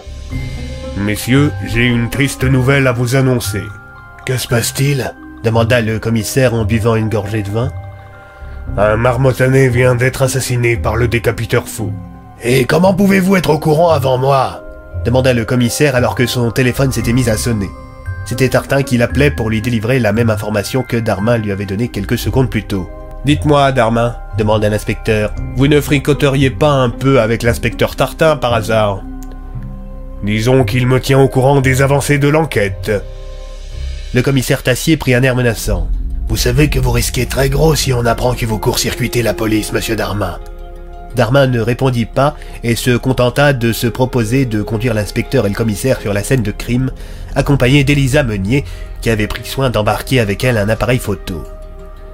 Messieurs, 0.97 1.51
j'ai 1.65 1.85
une 1.85 2.09
triste 2.09 2.45
nouvelle 2.45 2.87
à 2.87 2.93
vous 2.93 3.15
annoncer. 3.17 3.63
Que 4.25 4.37
se 4.37 4.47
passe-t-il 4.47 5.13
demanda 5.43 5.81
le 5.81 5.99
commissaire 5.99 6.53
en 6.53 6.65
buvant 6.65 6.95
une 6.95 7.09
gorgée 7.09 7.43
de 7.43 7.51
vin. 7.51 7.69
Un 8.77 8.95
marmotanais 8.95 9.67
vient 9.67 9.93
d'être 9.93 10.23
assassiné 10.23 10.77
par 10.77 10.95
le 10.95 11.07
décapiteur 11.07 11.67
fou. 11.67 11.91
Et 12.43 12.65
comment 12.65 12.93
pouvez-vous 12.93 13.35
être 13.35 13.51
au 13.51 13.59
courant 13.59 13.89
avant 13.89 14.17
moi 14.17 14.61
demanda 15.03 15.33
le 15.33 15.45
commissaire 15.45 15.95
alors 15.95 16.15
que 16.15 16.25
son 16.25 16.49
téléphone 16.49 16.91
s'était 16.91 17.13
mis 17.13 17.29
à 17.29 17.37
sonner. 17.37 17.69
C'était 18.25 18.49
Tartin 18.49 18.81
qui 18.81 18.97
l'appelait 18.97 19.29
pour 19.29 19.51
lui 19.51 19.61
délivrer 19.61 19.99
la 19.99 20.13
même 20.13 20.31
information 20.31 20.81
que 20.81 20.97
Darmin 20.97 21.37
lui 21.37 21.51
avait 21.51 21.67
donnée 21.67 21.89
quelques 21.89 22.17
secondes 22.17 22.49
plus 22.49 22.63
tôt. 22.63 22.89
Dites-moi, 23.23 23.71
Darmin, 23.71 24.15
demanda 24.37 24.67
l'inspecteur, 24.67 25.31
vous 25.55 25.67
ne 25.67 25.79
fricoteriez 25.79 26.49
pas 26.49 26.71
un 26.71 26.89
peu 26.89 27.21
avec 27.21 27.43
l'inspecteur 27.43 27.95
Tartin 27.95 28.35
par 28.35 28.55
hasard? 28.55 29.03
Disons 30.25 30.63
qu'il 30.63 30.87
me 30.87 30.99
tient 30.99 31.19
au 31.19 31.27
courant 31.27 31.61
des 31.61 31.83
avancées 31.83 32.17
de 32.17 32.27
l'enquête. 32.27 32.91
Le 34.15 34.23
commissaire 34.23 34.63
Tassier 34.63 34.97
prit 34.97 35.13
un 35.13 35.21
air 35.21 35.35
menaçant. 35.35 35.87
Vous 36.27 36.35
savez 36.35 36.67
que 36.67 36.79
vous 36.79 36.89
risquez 36.89 37.27
très 37.27 37.47
gros 37.47 37.75
si 37.75 37.93
on 37.93 38.07
apprend 38.07 38.33
que 38.33 38.47
vous 38.47 38.57
court-circuitez 38.57 39.21
la 39.21 39.35
police, 39.35 39.71
monsieur 39.71 39.95
Darmin. 39.95 40.39
Darmin 41.15 41.45
ne 41.45 41.59
répondit 41.59 42.07
pas 42.07 42.35
et 42.63 42.75
se 42.75 42.97
contenta 42.97 43.53
de 43.53 43.71
se 43.71 43.85
proposer 43.85 44.45
de 44.47 44.63
conduire 44.63 44.95
l'inspecteur 44.95 45.45
et 45.45 45.49
le 45.49 45.55
commissaire 45.55 46.01
sur 46.01 46.11
la 46.11 46.23
scène 46.23 46.41
de 46.41 46.51
crime, 46.51 46.89
accompagné 47.35 47.83
d'Elisa 47.83 48.23
Meunier, 48.23 48.65
qui 49.01 49.11
avait 49.11 49.27
pris 49.27 49.45
soin 49.45 49.69
d'embarquer 49.69 50.19
avec 50.19 50.43
elle 50.43 50.57
un 50.57 50.69
appareil 50.69 50.97
photo. 50.97 51.43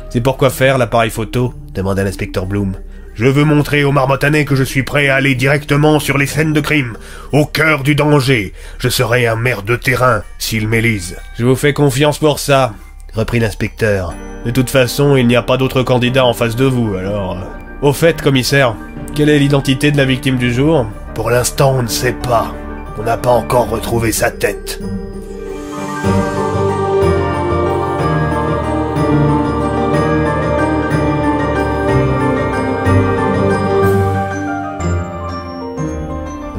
C'est 0.10 0.20
pourquoi 0.20 0.50
faire 0.50 0.78
l'appareil 0.78 1.12
photo? 1.12 1.54
demanda 1.74 2.04
l'inspecteur 2.04 2.46
Bloom. 2.46 2.76
Je 3.14 3.26
veux 3.26 3.44
montrer 3.44 3.84
aux 3.84 3.92
marmotanais 3.92 4.46
que 4.46 4.56
je 4.56 4.64
suis 4.64 4.84
prêt 4.84 5.10
à 5.10 5.16
aller 5.16 5.36
directement 5.36 6.00
sur 6.00 6.18
les 6.18 6.26
scènes 6.26 6.54
de 6.54 6.62
crime, 6.62 6.98
au 7.32 7.46
cœur 7.46 7.84
du 7.84 7.96
danger. 7.96 8.54
Je 8.80 8.90
serai 8.90 9.28
un 9.28 9.36
maire 9.36 9.64
de 9.64 9.76
terrain 9.76 10.24
s'ils 10.40 10.68
m'élisent. 10.68 11.18
Je 11.38 11.46
vous 11.46 11.56
fais 11.56 11.74
confiance 11.74 12.18
pour 12.18 12.40
ça, 12.40 12.74
reprit 13.14 13.40
l'inspecteur. 13.40 14.14
De 14.46 14.52
toute 14.52 14.70
façon, 14.70 15.16
il 15.16 15.28
n'y 15.28 15.36
a 15.36 15.44
pas 15.44 15.58
d'autre 15.58 15.84
candidat 15.84 16.26
en 16.26 16.34
face 16.34 16.56
de 16.56 16.66
vous, 16.66 16.96
alors... 16.96 17.34
Euh, 17.34 17.86
au 17.88 17.94
fait, 17.94 18.22
commissaire, 18.22 18.76
quelle 19.16 19.30
est 19.30 19.40
l'identité 19.40 19.92
de 19.92 19.98
la 19.98 20.06
victime 20.06 20.38
du 20.38 20.54
jour? 20.54 20.86
Pour 21.16 21.32
l'instant, 21.32 21.76
on 21.78 21.82
ne 21.82 21.88
sait 21.88 22.14
pas. 22.14 22.54
On 23.00 23.04
n'a 23.04 23.18
pas 23.18 23.32
encore 23.32 23.70
retrouvé 23.70 24.12
sa 24.12 24.30
tête.« 24.30 24.80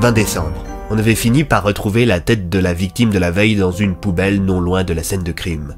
20 0.03 0.11
décembre. 0.11 0.65
On 0.91 0.99
avait 0.99 1.15
fini 1.15 1.45
par 1.45 1.63
retrouver 1.63 2.07
la 2.07 2.19
tête 2.19 2.49
de 2.49 2.59
la 2.59 2.73
victime 2.73 3.11
de 3.11 3.21
la 3.21 3.31
veille 3.31 3.55
dans 3.55 3.71
une 3.71 3.95
poubelle 3.95 4.43
non 4.43 4.59
loin 4.59 4.83
de 4.83 4.93
la 4.93 5.05
scène 5.05 5.23
de 5.23 5.31
crime. 5.31 5.77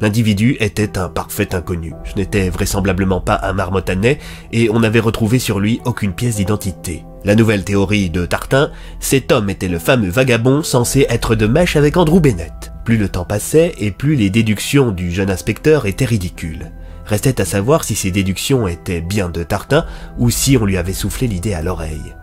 L'individu 0.00 0.56
était 0.60 0.96
un 0.96 1.10
parfait 1.10 1.54
inconnu. 1.54 1.92
Ce 2.06 2.16
n'était 2.18 2.48
vraisemblablement 2.48 3.20
pas 3.20 3.38
un 3.42 3.52
marmottanais 3.52 4.18
et 4.50 4.70
on 4.70 4.80
n'avait 4.80 4.98
retrouvé 4.98 5.38
sur 5.38 5.60
lui 5.60 5.82
aucune 5.84 6.14
pièce 6.14 6.36
d'identité. 6.36 7.04
La 7.24 7.34
nouvelle 7.34 7.64
théorie 7.64 8.08
de 8.08 8.24
Tartin, 8.24 8.70
cet 8.98 9.30
homme 9.30 9.50
était 9.50 9.68
le 9.68 9.78
fameux 9.78 10.08
vagabond 10.08 10.62
censé 10.62 11.04
être 11.10 11.34
de 11.34 11.46
mèche 11.46 11.76
avec 11.76 11.98
Andrew 11.98 12.18
Bennett. 12.18 12.72
Plus 12.86 12.96
le 12.96 13.10
temps 13.10 13.26
passait 13.26 13.74
et 13.78 13.90
plus 13.90 14.16
les 14.16 14.30
déductions 14.30 14.90
du 14.90 15.10
jeune 15.10 15.30
inspecteur 15.30 15.84
étaient 15.84 16.06
ridicules. 16.06 16.72
Restait 17.04 17.42
à 17.42 17.44
savoir 17.44 17.84
si 17.84 17.94
ces 17.94 18.10
déductions 18.10 18.68
étaient 18.68 19.02
bien 19.02 19.28
de 19.28 19.42
Tartin 19.42 19.84
ou 20.16 20.30
si 20.30 20.56
on 20.56 20.64
lui 20.64 20.78
avait 20.78 20.94
soufflé 20.94 21.26
l'idée 21.26 21.52
à 21.52 21.60
l'oreille. 21.60 22.14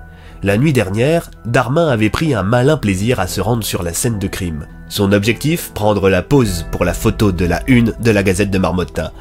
La 0.43 0.57
nuit 0.57 0.73
dernière, 0.73 1.31
Darmin 1.45 1.88
avait 1.88 2.09
pris 2.09 2.33
un 2.33 2.43
malin 2.43 2.75
plaisir 2.75 3.22
à 3.22 3.27
se 3.27 3.39
rendre 3.39 3.63
sur 3.63 3.81
la 3.81 3.93
scène 3.93 4.19
de 4.19 4.27
crime. 4.27 4.67
Son 4.89 5.13
objectif, 5.13 5.72
prendre 5.73 6.09
la 6.09 6.22
pose 6.22 6.65
pour 6.69 6.83
la 6.83 6.93
photo 6.93 7.31
de 7.31 7.45
la 7.45 7.63
une 7.67 7.93
de 8.01 8.11
la 8.11 8.23
Gazette 8.23 8.51
de 8.51 8.57
Marmotta. 8.57 9.13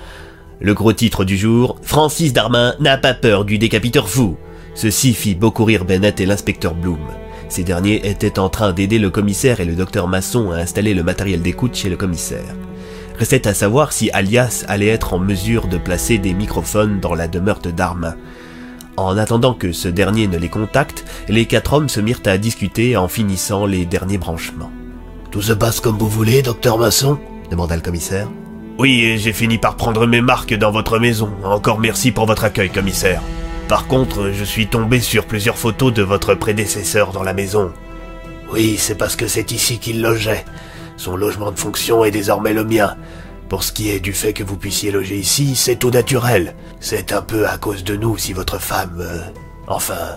Le 0.60 0.74
gros 0.74 0.92
titre 0.92 1.24
du 1.24 1.36
jour, 1.36 1.78
Francis 1.82 2.32
Darmin 2.32 2.74
n'a 2.80 2.98
pas 2.98 3.14
peur 3.14 3.44
du 3.44 3.58
décapiteur 3.58 4.08
fou. 4.08 4.36
Ceci 4.74 5.14
fit 5.14 5.36
beaucoup 5.36 5.64
rire 5.64 5.84
Bennett 5.84 6.20
et 6.20 6.26
l'inspecteur 6.26 6.74
Bloom. 6.74 6.98
Ces 7.48 7.62
derniers 7.62 8.04
étaient 8.08 8.40
en 8.40 8.48
train 8.48 8.72
d'aider 8.72 8.98
le 8.98 9.10
commissaire 9.10 9.60
et 9.60 9.64
le 9.64 9.76
docteur 9.76 10.08
Masson 10.08 10.50
à 10.50 10.56
installer 10.56 10.92
le 10.92 11.04
matériel 11.04 11.40
d'écoute 11.40 11.76
chez 11.76 11.88
le 11.88 11.96
commissaire. 11.96 12.56
Restait 13.16 13.46
à 13.46 13.54
savoir 13.54 13.92
si 13.92 14.10
Alias 14.10 14.64
allait 14.66 14.88
être 14.88 15.14
en 15.14 15.20
mesure 15.20 15.68
de 15.68 15.78
placer 15.78 16.18
des 16.18 16.34
microphones 16.34 16.98
dans 16.98 17.14
la 17.14 17.28
demeure 17.28 17.60
de 17.60 17.70
Darmin. 17.70 18.16
En 18.96 19.16
attendant 19.16 19.54
que 19.54 19.72
ce 19.72 19.88
dernier 19.88 20.26
ne 20.26 20.36
les 20.36 20.50
contacte, 20.50 21.04
les 21.28 21.46
quatre 21.46 21.72
hommes 21.72 21.88
se 21.88 22.00
mirent 22.00 22.20
à 22.26 22.36
discuter 22.36 22.96
en 22.96 23.08
finissant 23.08 23.64
les 23.64 23.86
derniers 23.86 24.18
branchements. 24.18 24.70
Tout 25.30 25.40
se 25.40 25.54
passe 25.54 25.80
comme 25.80 25.96
vous 25.96 26.08
voulez, 26.08 26.42
docteur 26.42 26.76
Masson 26.76 27.18
demanda 27.50 27.74
le 27.74 27.82
commissaire. 27.82 28.28
Oui, 28.78 29.02
et 29.02 29.18
j'ai 29.18 29.32
fini 29.32 29.56
par 29.56 29.76
prendre 29.76 30.06
mes 30.06 30.20
marques 30.20 30.54
dans 30.54 30.70
votre 30.70 30.98
maison. 30.98 31.30
Encore 31.44 31.80
merci 31.80 32.12
pour 32.12 32.26
votre 32.26 32.44
accueil, 32.44 32.70
commissaire. 32.70 33.22
Par 33.68 33.86
contre, 33.86 34.30
je 34.32 34.44
suis 34.44 34.66
tombé 34.66 35.00
sur 35.00 35.24
plusieurs 35.24 35.56
photos 35.56 35.92
de 35.94 36.02
votre 36.02 36.34
prédécesseur 36.34 37.12
dans 37.12 37.22
la 37.22 37.32
maison. 37.32 37.72
Oui, 38.52 38.76
c'est 38.78 38.96
parce 38.96 39.16
que 39.16 39.26
c'est 39.26 39.52
ici 39.52 39.78
qu'il 39.78 40.02
logeait. 40.02 40.44
Son 40.98 41.16
logement 41.16 41.50
de 41.50 41.58
fonction 41.58 42.04
est 42.04 42.10
désormais 42.10 42.52
le 42.52 42.64
mien. 42.64 42.96
Pour 43.52 43.64
ce 43.64 43.72
qui 43.72 43.90
est 43.90 44.00
du 44.00 44.14
fait 44.14 44.32
que 44.32 44.42
vous 44.42 44.56
puissiez 44.56 44.90
loger 44.90 45.18
ici, 45.18 45.54
c'est 45.56 45.76
tout 45.76 45.90
naturel. 45.90 46.54
C'est 46.80 47.12
un 47.12 47.20
peu 47.20 47.46
à 47.46 47.58
cause 47.58 47.84
de 47.84 47.94
nous 47.96 48.16
si 48.16 48.32
votre 48.32 48.58
femme... 48.58 48.96
Euh, 48.98 49.20
enfin... 49.66 50.16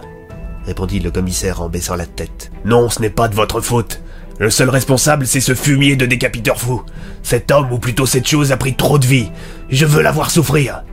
répondit 0.63 1.01
le 1.01 1.11
commissaire 1.11 1.61
en 1.61 1.67
baissant 1.67 1.97
la 1.97 2.05
tête. 2.05 2.49
Non, 2.63 2.89
ce 2.89 3.01
n'est 3.01 3.09
pas 3.09 3.27
de 3.27 3.35
votre 3.35 3.59
faute. 3.59 4.01
Le 4.39 4.49
seul 4.49 4.69
responsable, 4.69 5.27
c'est 5.27 5.41
ce 5.41 5.53
fumier 5.53 5.97
de 5.97 6.05
décapiteur 6.05 6.57
fou. 6.57 6.83
Cet 7.23 7.51
homme, 7.51 7.73
ou 7.73 7.77
plutôt 7.77 8.05
cette 8.05 8.25
chose, 8.25 8.53
a 8.53 8.57
pris 8.57 8.73
trop 8.73 8.97
de 8.97 9.05
vie. 9.05 9.29
Je 9.69 9.85
veux 9.85 10.01
la 10.01 10.13
voir 10.13 10.31
souffrir. 10.31 10.85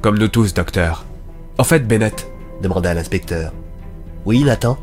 Comme 0.00 0.18
nous 0.18 0.28
tous, 0.28 0.54
docteur. 0.54 1.04
En 1.58 1.64
fait, 1.64 1.86
Bennett, 1.86 2.26
demanda 2.62 2.94
l'inspecteur. 2.94 3.52
Oui, 4.24 4.42
Nathan? 4.42 4.78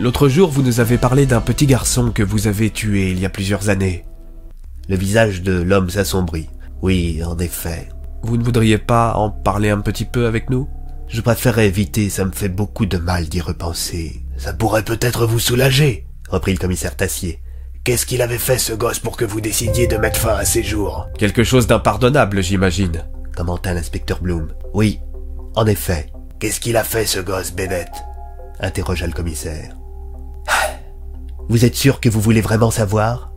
L'autre 0.00 0.30
jour, 0.30 0.48
vous 0.48 0.62
nous 0.62 0.80
avez 0.80 0.96
parlé 0.96 1.26
d'un 1.26 1.42
petit 1.42 1.66
garçon 1.66 2.12
que 2.12 2.22
vous 2.22 2.46
avez 2.46 2.70
tué 2.70 3.10
il 3.10 3.20
y 3.20 3.26
a 3.26 3.28
plusieurs 3.28 3.68
années. 3.68 4.06
Le 4.88 4.96
visage 4.96 5.42
de 5.42 5.60
l'homme 5.60 5.90
s'assombrit. 5.90 6.48
Oui, 6.82 7.20
en 7.24 7.38
effet. 7.38 7.88
Vous 8.22 8.36
ne 8.36 8.44
voudriez 8.44 8.78
pas 8.78 9.14
en 9.14 9.30
parler 9.30 9.70
un 9.70 9.80
petit 9.80 10.04
peu 10.04 10.26
avec 10.26 10.50
nous? 10.50 10.68
Je 11.08 11.20
préférerais 11.20 11.66
éviter, 11.68 12.10
ça 12.10 12.24
me 12.24 12.32
fait 12.32 12.48
beaucoup 12.48 12.86
de 12.86 12.98
mal 12.98 13.28
d'y 13.28 13.40
repenser. 13.40 14.22
Ça 14.36 14.52
pourrait 14.52 14.84
peut-être 14.84 15.26
vous 15.26 15.38
soulager, 15.38 16.06
reprit 16.28 16.52
le 16.52 16.58
commissaire 16.58 16.96
Tassier. 16.96 17.40
Qu'est-ce 17.84 18.06
qu'il 18.06 18.22
avait 18.22 18.38
fait 18.38 18.58
ce 18.58 18.72
gosse 18.72 18.98
pour 18.98 19.16
que 19.16 19.24
vous 19.24 19.40
décidiez 19.40 19.86
de 19.86 19.96
mettre 19.96 20.20
fin 20.20 20.34
à 20.36 20.44
ses 20.44 20.62
jours? 20.62 21.08
Quelque 21.18 21.44
chose 21.44 21.66
d'impardonnable, 21.66 22.42
j'imagine, 22.42 23.04
commenta 23.36 23.72
l'inspecteur 23.72 24.20
Bloom. 24.20 24.48
Oui, 24.74 25.00
en 25.54 25.66
effet. 25.66 26.10
Qu'est-ce 26.40 26.60
qu'il 26.60 26.76
a 26.76 26.84
fait 26.84 27.06
ce 27.06 27.20
gosse, 27.20 27.52
Bennett? 27.52 27.90
interrogea 28.60 29.06
le 29.06 29.12
commissaire. 29.12 29.74
Vous 31.48 31.64
êtes 31.64 31.76
sûr 31.76 32.00
que 32.00 32.08
vous 32.08 32.20
voulez 32.20 32.40
vraiment 32.42 32.70
savoir? 32.70 33.27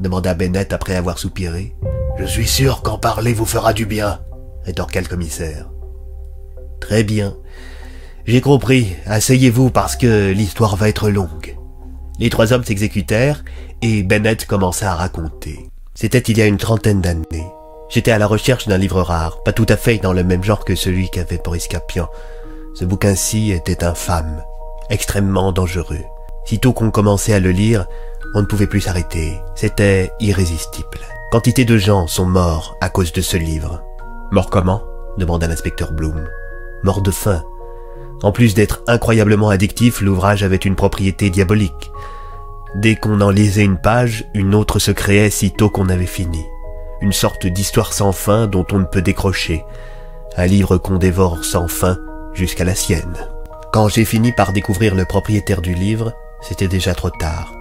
Demanda 0.00 0.34
Bennett 0.34 0.72
après 0.72 0.96
avoir 0.96 1.18
soupiré. 1.18 1.74
Je 2.18 2.24
suis 2.24 2.46
sûr 2.46 2.82
qu'en 2.82 2.98
parler 2.98 3.32
vous 3.32 3.46
fera 3.46 3.72
du 3.72 3.86
bien, 3.86 4.20
rétorqua 4.64 5.00
le 5.00 5.08
commissaire. 5.08 5.70
Très 6.80 7.04
bien. 7.04 7.36
J'ai 8.26 8.40
compris, 8.40 8.96
asseyez-vous 9.06 9.70
parce 9.70 9.96
que 9.96 10.32
l'histoire 10.32 10.76
va 10.76 10.88
être 10.88 11.10
longue. 11.10 11.56
Les 12.18 12.30
trois 12.30 12.52
hommes 12.52 12.64
s'exécutèrent 12.64 13.44
et 13.82 14.02
Bennett 14.02 14.46
commença 14.46 14.90
à 14.90 14.96
raconter. 14.96 15.70
C'était 15.94 16.18
il 16.18 16.38
y 16.38 16.42
a 16.42 16.46
une 16.46 16.56
trentaine 16.56 17.00
d'années. 17.00 17.46
J'étais 17.88 18.10
à 18.10 18.18
la 18.18 18.26
recherche 18.26 18.66
d'un 18.66 18.78
livre 18.78 19.00
rare, 19.00 19.42
pas 19.44 19.52
tout 19.52 19.66
à 19.68 19.76
fait 19.76 19.98
dans 19.98 20.12
le 20.12 20.24
même 20.24 20.42
genre 20.42 20.64
que 20.64 20.74
celui 20.74 21.08
qu'avait 21.08 21.40
Boris 21.42 21.68
Capian. 21.68 22.08
Ce 22.74 22.84
bouquin-ci 22.84 23.52
était 23.52 23.84
infâme, 23.84 24.42
extrêmement 24.90 25.52
dangereux. 25.52 26.04
Sitôt 26.44 26.72
qu'on 26.72 26.90
commençait 26.90 27.32
à 27.32 27.40
le 27.40 27.50
lire, 27.50 27.86
on 28.36 28.42
ne 28.42 28.46
pouvait 28.46 28.66
plus 28.66 28.82
s'arrêter. 28.82 29.40
C'était 29.54 30.12
irrésistible. 30.20 31.00
Quantité 31.32 31.64
de 31.64 31.78
gens 31.78 32.06
sont 32.06 32.26
morts 32.26 32.76
à 32.82 32.90
cause 32.90 33.10
de 33.12 33.22
ce 33.22 33.38
livre. 33.38 33.82
Morts 34.30 34.50
comment? 34.50 34.82
demanda 35.16 35.46
l'inspecteur 35.46 35.90
Bloom. 35.90 36.28
Morts 36.84 37.00
de 37.00 37.10
faim. 37.10 37.42
En 38.22 38.32
plus 38.32 38.54
d'être 38.54 38.82
incroyablement 38.88 39.48
addictif, 39.48 40.02
l'ouvrage 40.02 40.42
avait 40.42 40.56
une 40.56 40.76
propriété 40.76 41.30
diabolique. 41.30 41.90
Dès 42.74 42.94
qu'on 42.94 43.22
en 43.22 43.30
lisait 43.30 43.64
une 43.64 43.78
page, 43.78 44.26
une 44.34 44.54
autre 44.54 44.80
se 44.80 44.90
créait 44.90 45.30
sitôt 45.30 45.70
qu'on 45.70 45.88
avait 45.88 46.04
fini. 46.04 46.44
Une 47.00 47.14
sorte 47.14 47.46
d'histoire 47.46 47.94
sans 47.94 48.12
fin 48.12 48.46
dont 48.46 48.66
on 48.70 48.80
ne 48.80 48.84
peut 48.84 49.00
décrocher. 49.00 49.64
Un 50.36 50.44
livre 50.44 50.76
qu'on 50.76 50.98
dévore 50.98 51.42
sans 51.42 51.68
fin 51.68 51.96
jusqu'à 52.34 52.64
la 52.64 52.74
sienne. 52.74 53.16
Quand 53.72 53.88
j'ai 53.88 54.04
fini 54.04 54.32
par 54.32 54.52
découvrir 54.52 54.94
le 54.94 55.06
propriétaire 55.06 55.62
du 55.62 55.72
livre, 55.72 56.12
c'était 56.42 56.68
déjà 56.68 56.94
trop 56.94 57.10
tard. 57.10 57.54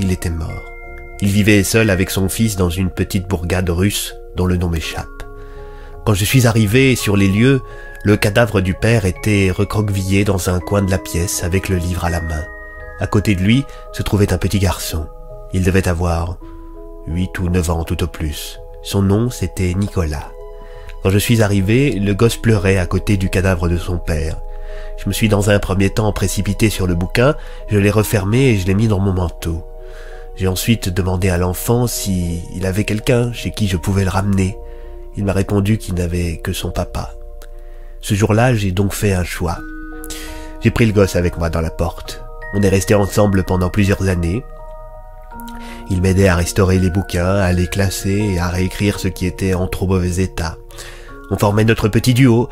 Il 0.00 0.12
était 0.12 0.30
mort. 0.30 0.72
Il 1.20 1.28
vivait 1.28 1.64
seul 1.64 1.90
avec 1.90 2.10
son 2.10 2.28
fils 2.28 2.56
dans 2.56 2.70
une 2.70 2.90
petite 2.90 3.28
bourgade 3.28 3.68
russe 3.70 4.14
dont 4.36 4.46
le 4.46 4.56
nom 4.56 4.68
m'échappe. 4.68 5.06
Quand 6.06 6.14
je 6.14 6.24
suis 6.24 6.46
arrivé 6.46 6.94
sur 6.94 7.16
les 7.16 7.28
lieux, 7.28 7.60
le 8.04 8.16
cadavre 8.16 8.60
du 8.60 8.74
père 8.74 9.04
était 9.04 9.50
recroquevillé 9.50 10.24
dans 10.24 10.48
un 10.48 10.60
coin 10.60 10.82
de 10.82 10.90
la 10.90 10.98
pièce 10.98 11.42
avec 11.42 11.68
le 11.68 11.76
livre 11.76 12.04
à 12.04 12.10
la 12.10 12.20
main. 12.20 12.44
À 13.00 13.06
côté 13.06 13.34
de 13.34 13.42
lui 13.42 13.64
se 13.92 14.02
trouvait 14.02 14.32
un 14.32 14.38
petit 14.38 14.60
garçon. 14.60 15.06
Il 15.52 15.64
devait 15.64 15.88
avoir 15.88 16.38
huit 17.06 17.36
ou 17.40 17.48
neuf 17.48 17.68
ans 17.70 17.84
tout 17.84 18.02
au 18.04 18.06
plus. 18.06 18.60
Son 18.82 19.02
nom 19.02 19.30
c'était 19.30 19.74
Nicolas. 19.74 20.30
Quand 21.02 21.10
je 21.10 21.18
suis 21.18 21.42
arrivé, 21.42 21.92
le 21.92 22.14
gosse 22.14 22.36
pleurait 22.36 22.78
à 22.78 22.86
côté 22.86 23.16
du 23.16 23.30
cadavre 23.30 23.68
de 23.68 23.76
son 23.76 23.98
père. 23.98 24.36
Je 24.96 25.08
me 25.08 25.12
suis 25.12 25.28
dans 25.28 25.50
un 25.50 25.58
premier 25.58 25.90
temps 25.90 26.12
précipité 26.12 26.70
sur 26.70 26.86
le 26.86 26.94
bouquin, 26.94 27.34
je 27.68 27.78
l'ai 27.78 27.90
refermé 27.90 28.50
et 28.50 28.58
je 28.58 28.66
l'ai 28.66 28.74
mis 28.74 28.88
dans 28.88 28.98
mon 28.98 29.12
manteau. 29.12 29.64
J'ai 30.38 30.46
ensuite 30.46 30.88
demandé 30.88 31.30
à 31.30 31.36
l'enfant 31.36 31.88
si 31.88 32.44
il 32.54 32.64
avait 32.64 32.84
quelqu'un 32.84 33.32
chez 33.32 33.50
qui 33.50 33.66
je 33.66 33.76
pouvais 33.76 34.04
le 34.04 34.10
ramener. 34.10 34.56
Il 35.16 35.24
m'a 35.24 35.32
répondu 35.32 35.78
qu'il 35.78 35.94
n'avait 35.94 36.36
que 36.36 36.52
son 36.52 36.70
papa. 36.70 37.10
Ce 38.00 38.14
jour-là, 38.14 38.54
j'ai 38.54 38.70
donc 38.70 38.92
fait 38.92 39.12
un 39.12 39.24
choix. 39.24 39.58
J'ai 40.60 40.70
pris 40.70 40.86
le 40.86 40.92
gosse 40.92 41.16
avec 41.16 41.38
moi 41.38 41.50
dans 41.50 41.60
la 41.60 41.72
porte. 41.72 42.22
On 42.54 42.62
est 42.62 42.68
restés 42.68 42.94
ensemble 42.94 43.42
pendant 43.42 43.68
plusieurs 43.68 44.08
années. 44.08 44.44
Il 45.90 46.00
m'aidait 46.02 46.28
à 46.28 46.36
restaurer 46.36 46.78
les 46.78 46.90
bouquins, 46.90 47.34
à 47.34 47.52
les 47.52 47.66
classer 47.66 48.34
et 48.34 48.38
à 48.38 48.48
réécrire 48.48 49.00
ce 49.00 49.08
qui 49.08 49.26
était 49.26 49.54
en 49.54 49.66
trop 49.66 49.88
mauvais 49.88 50.22
état. 50.22 50.56
On 51.32 51.36
formait 51.36 51.64
notre 51.64 51.88
petit 51.88 52.14
duo. 52.14 52.48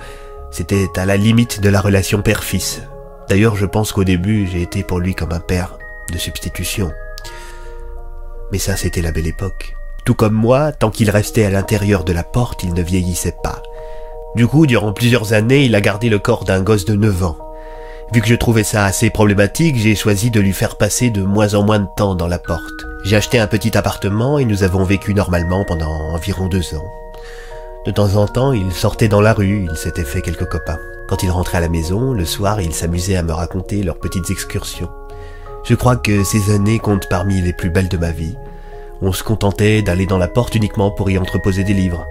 C'était 0.50 0.88
à 0.96 1.06
la 1.06 1.16
limite 1.16 1.60
de 1.60 1.68
la 1.68 1.80
relation 1.80 2.20
père-fils. 2.20 2.82
D'ailleurs, 3.28 3.54
je 3.54 3.66
pense 3.66 3.92
qu'au 3.92 4.02
début, 4.02 4.48
j'ai 4.50 4.62
été 4.62 4.82
pour 4.82 4.98
lui 4.98 5.14
comme 5.14 5.32
un 5.32 5.38
père 5.38 5.78
de 6.12 6.18
substitution. 6.18 6.90
Mais 8.52 8.58
ça, 8.58 8.76
c'était 8.76 9.02
la 9.02 9.12
belle 9.12 9.26
époque. 9.26 9.76
Tout 10.04 10.14
comme 10.14 10.34
moi, 10.34 10.72
tant 10.72 10.90
qu'il 10.90 11.10
restait 11.10 11.44
à 11.44 11.50
l'intérieur 11.50 12.04
de 12.04 12.12
la 12.12 12.22
porte, 12.22 12.62
il 12.62 12.74
ne 12.74 12.82
vieillissait 12.82 13.36
pas. 13.42 13.62
Du 14.36 14.46
coup, 14.46 14.66
durant 14.66 14.92
plusieurs 14.92 15.32
années, 15.32 15.64
il 15.64 15.74
a 15.74 15.80
gardé 15.80 16.08
le 16.08 16.18
corps 16.18 16.44
d'un 16.44 16.62
gosse 16.62 16.84
de 16.84 16.94
9 16.94 17.24
ans. 17.24 17.38
Vu 18.12 18.20
que 18.20 18.28
je 18.28 18.36
trouvais 18.36 18.62
ça 18.62 18.84
assez 18.84 19.10
problématique, 19.10 19.76
j'ai 19.76 19.96
choisi 19.96 20.30
de 20.30 20.38
lui 20.38 20.52
faire 20.52 20.76
passer 20.76 21.10
de 21.10 21.22
moins 21.22 21.54
en 21.54 21.64
moins 21.64 21.80
de 21.80 21.88
temps 21.96 22.14
dans 22.14 22.28
la 22.28 22.38
porte. 22.38 22.86
J'ai 23.04 23.16
acheté 23.16 23.38
un 23.40 23.48
petit 23.48 23.76
appartement 23.76 24.38
et 24.38 24.44
nous 24.44 24.62
avons 24.62 24.84
vécu 24.84 25.12
normalement 25.12 25.64
pendant 25.64 25.90
environ 26.12 26.46
deux 26.46 26.74
ans. 26.74 26.84
De 27.84 27.90
temps 27.90 28.14
en 28.16 28.28
temps, 28.28 28.52
il 28.52 28.72
sortait 28.72 29.08
dans 29.08 29.20
la 29.20 29.32
rue, 29.32 29.66
il 29.70 29.76
s'était 29.76 30.04
fait 30.04 30.22
quelques 30.22 30.48
copains. 30.48 30.78
Quand 31.08 31.22
il 31.22 31.30
rentrait 31.30 31.58
à 31.58 31.60
la 31.60 31.68
maison, 31.68 32.12
le 32.12 32.24
soir, 32.24 32.60
il 32.60 32.74
s'amusait 32.74 33.16
à 33.16 33.22
me 33.22 33.32
raconter 33.32 33.82
leurs 33.82 33.98
petites 33.98 34.30
excursions. 34.30 34.90
Je 35.68 35.74
crois 35.74 35.96
que 35.96 36.22
ces 36.22 36.54
années 36.54 36.78
comptent 36.78 37.08
parmi 37.08 37.40
les 37.40 37.52
plus 37.52 37.70
belles 37.70 37.88
de 37.88 37.96
ma 37.96 38.12
vie. 38.12 38.36
On 39.02 39.12
se 39.12 39.24
contentait 39.24 39.82
d'aller 39.82 40.06
dans 40.06 40.16
la 40.16 40.28
porte 40.28 40.54
uniquement 40.54 40.92
pour 40.92 41.10
y 41.10 41.18
entreposer 41.18 41.64
des 41.64 41.74
livres. 41.74 42.06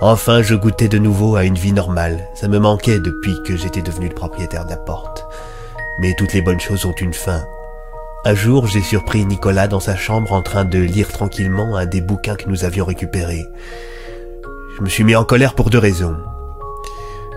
Enfin, 0.00 0.40
je 0.40 0.54
goûtais 0.54 0.88
de 0.88 0.96
nouveau 0.96 1.36
à 1.36 1.44
une 1.44 1.58
vie 1.58 1.74
normale. 1.74 2.26
Ça 2.34 2.48
me 2.48 2.58
manquait 2.58 2.98
depuis 2.98 3.36
que 3.44 3.54
j'étais 3.54 3.82
devenu 3.82 4.08
le 4.08 4.14
propriétaire 4.14 4.64
de 4.64 4.70
la 4.70 4.78
porte. 4.78 5.26
Mais 5.98 6.14
toutes 6.14 6.32
les 6.32 6.40
bonnes 6.40 6.60
choses 6.60 6.86
ont 6.86 6.94
une 6.94 7.12
fin. 7.12 7.46
Un 8.24 8.34
jour, 8.34 8.66
j'ai 8.66 8.80
surpris 8.80 9.26
Nicolas 9.26 9.68
dans 9.68 9.80
sa 9.80 9.94
chambre 9.94 10.32
en 10.32 10.40
train 10.40 10.64
de 10.64 10.78
lire 10.78 11.08
tranquillement 11.08 11.76
un 11.76 11.84
des 11.84 12.00
bouquins 12.00 12.36
que 12.36 12.48
nous 12.48 12.64
avions 12.64 12.86
récupérés. 12.86 13.44
Je 14.78 14.82
me 14.82 14.88
suis 14.88 15.04
mis 15.04 15.16
en 15.16 15.24
colère 15.24 15.54
pour 15.54 15.68
deux 15.68 15.78
raisons. 15.78 16.16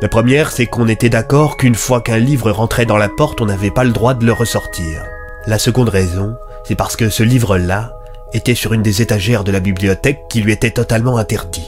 La 0.02 0.08
première, 0.08 0.52
c'est 0.52 0.68
qu'on 0.68 0.88
était 0.88 1.10
d'accord 1.10 1.58
qu'une 1.58 1.76
fois 1.76 2.00
qu'un 2.00 2.18
livre 2.18 2.50
rentrait 2.50 2.86
dans 2.86 2.98
la 2.98 3.10
porte, 3.10 3.42
on 3.42 3.46
n'avait 3.46 3.72
pas 3.72 3.84
le 3.84 3.92
droit 3.92 4.14
de 4.14 4.26
le 4.26 4.32
ressortir. 4.32 5.04
La 5.50 5.58
seconde 5.58 5.90
raison, 5.90 6.36
c'est 6.64 6.76
parce 6.76 6.96
que 6.96 7.10
ce 7.10 7.24
livre-là 7.24 7.98
était 8.34 8.54
sur 8.54 8.74
une 8.74 8.84
des 8.84 9.02
étagères 9.02 9.44
de 9.44 9.52
la 9.52 9.60
bibliothèque 9.60 10.20
qui 10.30 10.42
lui 10.42 10.52
était 10.52 10.70
totalement 10.70 11.18
interdit. 11.18 11.68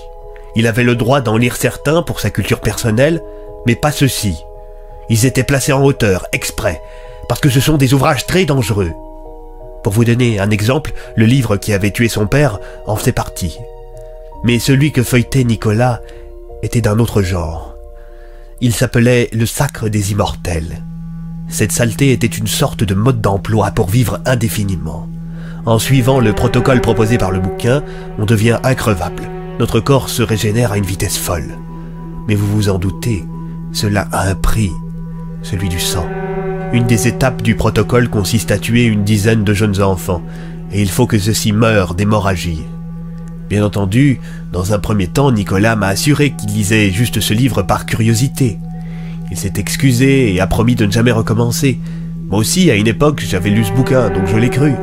Il 0.55 0.67
avait 0.67 0.83
le 0.83 0.95
droit 0.95 1.19
d'en 1.19 1.35
lire 1.35 1.55
certains 1.55 2.03
pour 2.03 2.19
sa 2.19 2.29
culture 2.29 2.59
personnelle, 2.59 3.23
mais 3.65 3.73
pas 3.73 3.91
ceux-ci. 3.91 4.37
Ils 5.09 5.25
étaient 5.25 5.41
placés 5.41 5.73
en 5.73 5.83
hauteur, 5.83 6.27
exprès, 6.31 6.79
parce 7.27 7.41
que 7.41 7.49
ce 7.49 7.59
sont 7.59 7.77
des 7.77 7.95
ouvrages 7.95 8.27
très 8.27 8.45
dangereux. 8.45 8.91
Pour 9.83 9.93
vous 9.93 10.05
donner 10.05 10.39
un 10.39 10.51
exemple, 10.51 10.93
le 11.15 11.25
livre 11.25 11.57
qui 11.57 11.73
avait 11.73 11.89
tué 11.89 12.07
son 12.07 12.27
père 12.27 12.59
en 12.85 12.95
faisait 12.95 13.13
partie. 13.13 13.57
Mais 14.43 14.59
celui 14.59 14.91
que 14.91 15.01
feuilletait 15.01 15.43
Nicolas 15.43 16.01
était 16.61 16.81
d'un 16.81 16.99
autre 16.99 17.23
genre. 17.23 17.73
Il 18.59 18.75
s'appelait 18.75 19.27
le 19.33 19.47
sacre 19.47 19.89
des 19.89 20.11
immortels. 20.11 20.83
Cette 21.51 21.71
saleté 21.71 22.11
était 22.11 22.25
une 22.25 22.47
sorte 22.47 22.83
de 22.83 22.95
mode 22.95 23.21
d'emploi 23.21 23.69
pour 23.69 23.89
vivre 23.89 24.19
indéfiniment. 24.25 25.07
En 25.67 25.77
suivant 25.77 26.19
le 26.19 26.33
protocole 26.33 26.81
proposé 26.81 27.19
par 27.19 27.29
le 27.29 27.39
bouquin, 27.39 27.83
on 28.17 28.25
devient 28.25 28.57
increvable 28.63 29.29
notre 29.61 29.79
corps 29.79 30.09
se 30.09 30.23
régénère 30.23 30.71
à 30.71 30.79
une 30.79 30.85
vitesse 30.85 31.19
folle. 31.19 31.55
Mais 32.27 32.33
vous 32.33 32.47
vous 32.47 32.69
en 32.69 32.79
doutez, 32.79 33.25
cela 33.71 34.07
a 34.11 34.27
un 34.27 34.33
prix, 34.33 34.71
celui 35.43 35.69
du 35.69 35.79
sang. 35.79 36.07
Une 36.73 36.87
des 36.87 37.07
étapes 37.07 37.43
du 37.43 37.53
protocole 37.53 38.09
consiste 38.09 38.49
à 38.49 38.57
tuer 38.57 38.85
une 38.85 39.03
dizaine 39.03 39.43
de 39.43 39.53
jeunes 39.53 39.79
enfants, 39.83 40.23
et 40.71 40.81
il 40.81 40.89
faut 40.89 41.05
que 41.05 41.19
ceux-ci 41.19 41.51
meurent 41.51 41.93
d'hémorragie. 41.93 42.63
Bien 43.49 43.63
entendu, 43.63 44.19
dans 44.51 44.73
un 44.73 44.79
premier 44.79 45.07
temps, 45.07 45.31
Nicolas 45.31 45.75
m'a 45.75 45.89
assuré 45.89 46.31
qu'il 46.31 46.49
lisait 46.49 46.89
juste 46.89 47.19
ce 47.19 47.35
livre 47.35 47.61
par 47.61 47.85
curiosité. 47.85 48.57
Il 49.31 49.37
s'est 49.37 49.53
excusé 49.55 50.33
et 50.33 50.41
a 50.41 50.47
promis 50.47 50.75
de 50.75 50.85
ne 50.85 50.91
jamais 50.91 51.13
recommencer. 51.13 51.79
Moi 52.29 52.39
aussi, 52.39 52.69
à 52.69 52.75
une 52.75 52.87
époque, 52.87 53.23
j'avais 53.25 53.49
lu 53.49 53.63
ce 53.63 53.71
bouquin, 53.71 54.09
donc 54.09 54.27
je 54.27 54.37
l'ai 54.37 54.49
cru. 54.49 54.73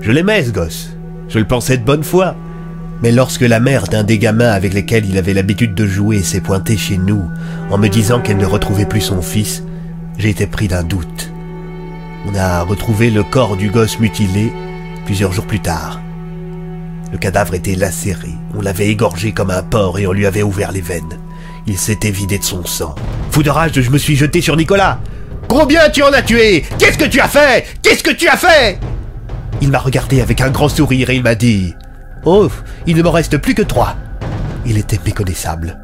Je 0.00 0.12
l'aimais, 0.12 0.44
ce 0.44 0.52
gosse. 0.52 0.96
Je 1.28 1.40
le 1.40 1.46
pensais 1.46 1.78
de 1.78 1.84
bonne 1.84 2.04
foi. 2.04 2.36
Mais 3.02 3.10
lorsque 3.10 3.40
la 3.40 3.58
mère 3.58 3.88
d'un 3.88 4.04
des 4.04 4.18
gamins 4.18 4.52
avec 4.52 4.72
lesquels 4.72 5.06
il 5.06 5.18
avait 5.18 5.34
l'habitude 5.34 5.74
de 5.74 5.86
jouer 5.86 6.22
s'est 6.22 6.40
pointée 6.40 6.76
chez 6.76 6.96
nous 6.96 7.22
en 7.70 7.76
me 7.76 7.88
disant 7.88 8.20
qu'elle 8.20 8.36
ne 8.36 8.46
retrouvait 8.46 8.86
plus 8.86 9.00
son 9.00 9.20
fils, 9.20 9.64
j'ai 10.18 10.30
été 10.30 10.46
pris 10.46 10.68
d'un 10.68 10.84
doute. 10.84 11.32
On 12.28 12.36
a 12.36 12.62
retrouvé 12.62 13.10
le 13.10 13.24
corps 13.24 13.56
du 13.56 13.70
gosse 13.70 13.98
mutilé 13.98 14.52
plusieurs 15.04 15.32
jours 15.32 15.46
plus 15.46 15.58
tard. 15.58 16.00
Le 17.10 17.18
cadavre 17.18 17.54
était 17.54 17.74
lacéré, 17.74 18.30
on 18.54 18.60
l'avait 18.60 18.88
égorgé 18.88 19.32
comme 19.32 19.50
un 19.50 19.64
porc 19.64 19.98
et 19.98 20.06
on 20.06 20.12
lui 20.12 20.26
avait 20.26 20.44
ouvert 20.44 20.70
les 20.70 20.80
veines. 20.80 21.18
Il 21.66 21.78
s'était 21.78 22.10
vidé 22.10 22.38
de 22.38 22.44
son 22.44 22.64
sang. 22.66 22.94
Fou 23.30 23.42
de 23.42 23.50
rage, 23.50 23.80
je 23.80 23.90
me 23.90 23.98
suis 23.98 24.16
jeté 24.16 24.40
sur 24.40 24.56
Nicolas. 24.56 24.98
Combien 25.48 25.88
tu 25.90 26.02
en 26.02 26.12
as 26.12 26.22
tué? 26.22 26.64
Qu'est-ce 26.78 26.98
que 26.98 27.04
tu 27.04 27.20
as 27.20 27.28
fait? 27.28 27.66
Qu'est-ce 27.82 28.02
que 28.02 28.12
tu 28.12 28.26
as 28.28 28.36
fait? 28.36 28.78
Il 29.60 29.68
m'a 29.70 29.78
regardé 29.78 30.20
avec 30.20 30.40
un 30.40 30.50
grand 30.50 30.68
sourire 30.68 31.10
et 31.10 31.16
il 31.16 31.22
m'a 31.22 31.34
dit 31.34 31.74
Oh, 32.24 32.48
il 32.86 32.96
ne 32.96 33.02
m'en 33.02 33.12
reste 33.12 33.38
plus 33.38 33.54
que 33.54 33.62
trois. 33.62 33.96
Il 34.66 34.76
était 34.76 34.98
méconnaissable. 35.04 35.78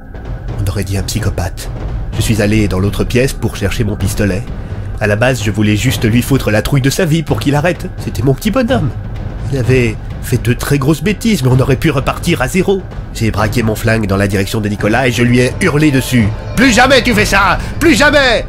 On 0.60 0.68
aurait 0.68 0.84
dit 0.84 0.98
un 0.98 1.02
psychopathe. 1.02 1.70
Je 2.16 2.22
suis 2.22 2.42
allé 2.42 2.66
dans 2.66 2.80
l'autre 2.80 3.04
pièce 3.04 3.32
pour 3.32 3.56
chercher 3.56 3.84
mon 3.84 3.96
pistolet. 3.96 4.42
À 5.00 5.06
la 5.06 5.14
base, 5.14 5.44
je 5.44 5.50
voulais 5.52 5.76
juste 5.76 6.04
lui 6.04 6.22
foutre 6.22 6.50
la 6.50 6.62
trouille 6.62 6.80
de 6.80 6.90
sa 6.90 7.04
vie 7.04 7.22
pour 7.22 7.38
qu'il 7.38 7.54
arrête. 7.54 7.86
C'était 7.98 8.22
mon 8.22 8.34
petit 8.34 8.50
bonhomme. 8.50 8.90
Il 9.52 9.58
avait 9.58 9.96
fait 10.22 10.42
de 10.42 10.52
très 10.52 10.78
grosses 10.78 11.02
bêtises, 11.02 11.42
mais 11.42 11.50
on 11.50 11.60
aurait 11.60 11.76
pu 11.76 11.90
repartir 11.90 12.42
à 12.42 12.48
zéro. 12.48 12.82
J'ai 13.14 13.30
braqué 13.30 13.62
mon 13.62 13.74
flingue 13.74 14.06
dans 14.06 14.16
la 14.16 14.28
direction 14.28 14.60
de 14.60 14.68
Nicolas 14.68 15.08
et 15.08 15.12
je 15.12 15.22
lui 15.22 15.40
ai 15.40 15.52
hurlé 15.60 15.90
dessus. 15.90 16.28
Plus 16.56 16.72
jamais 16.72 17.02
tu 17.02 17.14
fais 17.14 17.24
ça 17.24 17.58
Plus 17.80 17.94
jamais 17.94 18.46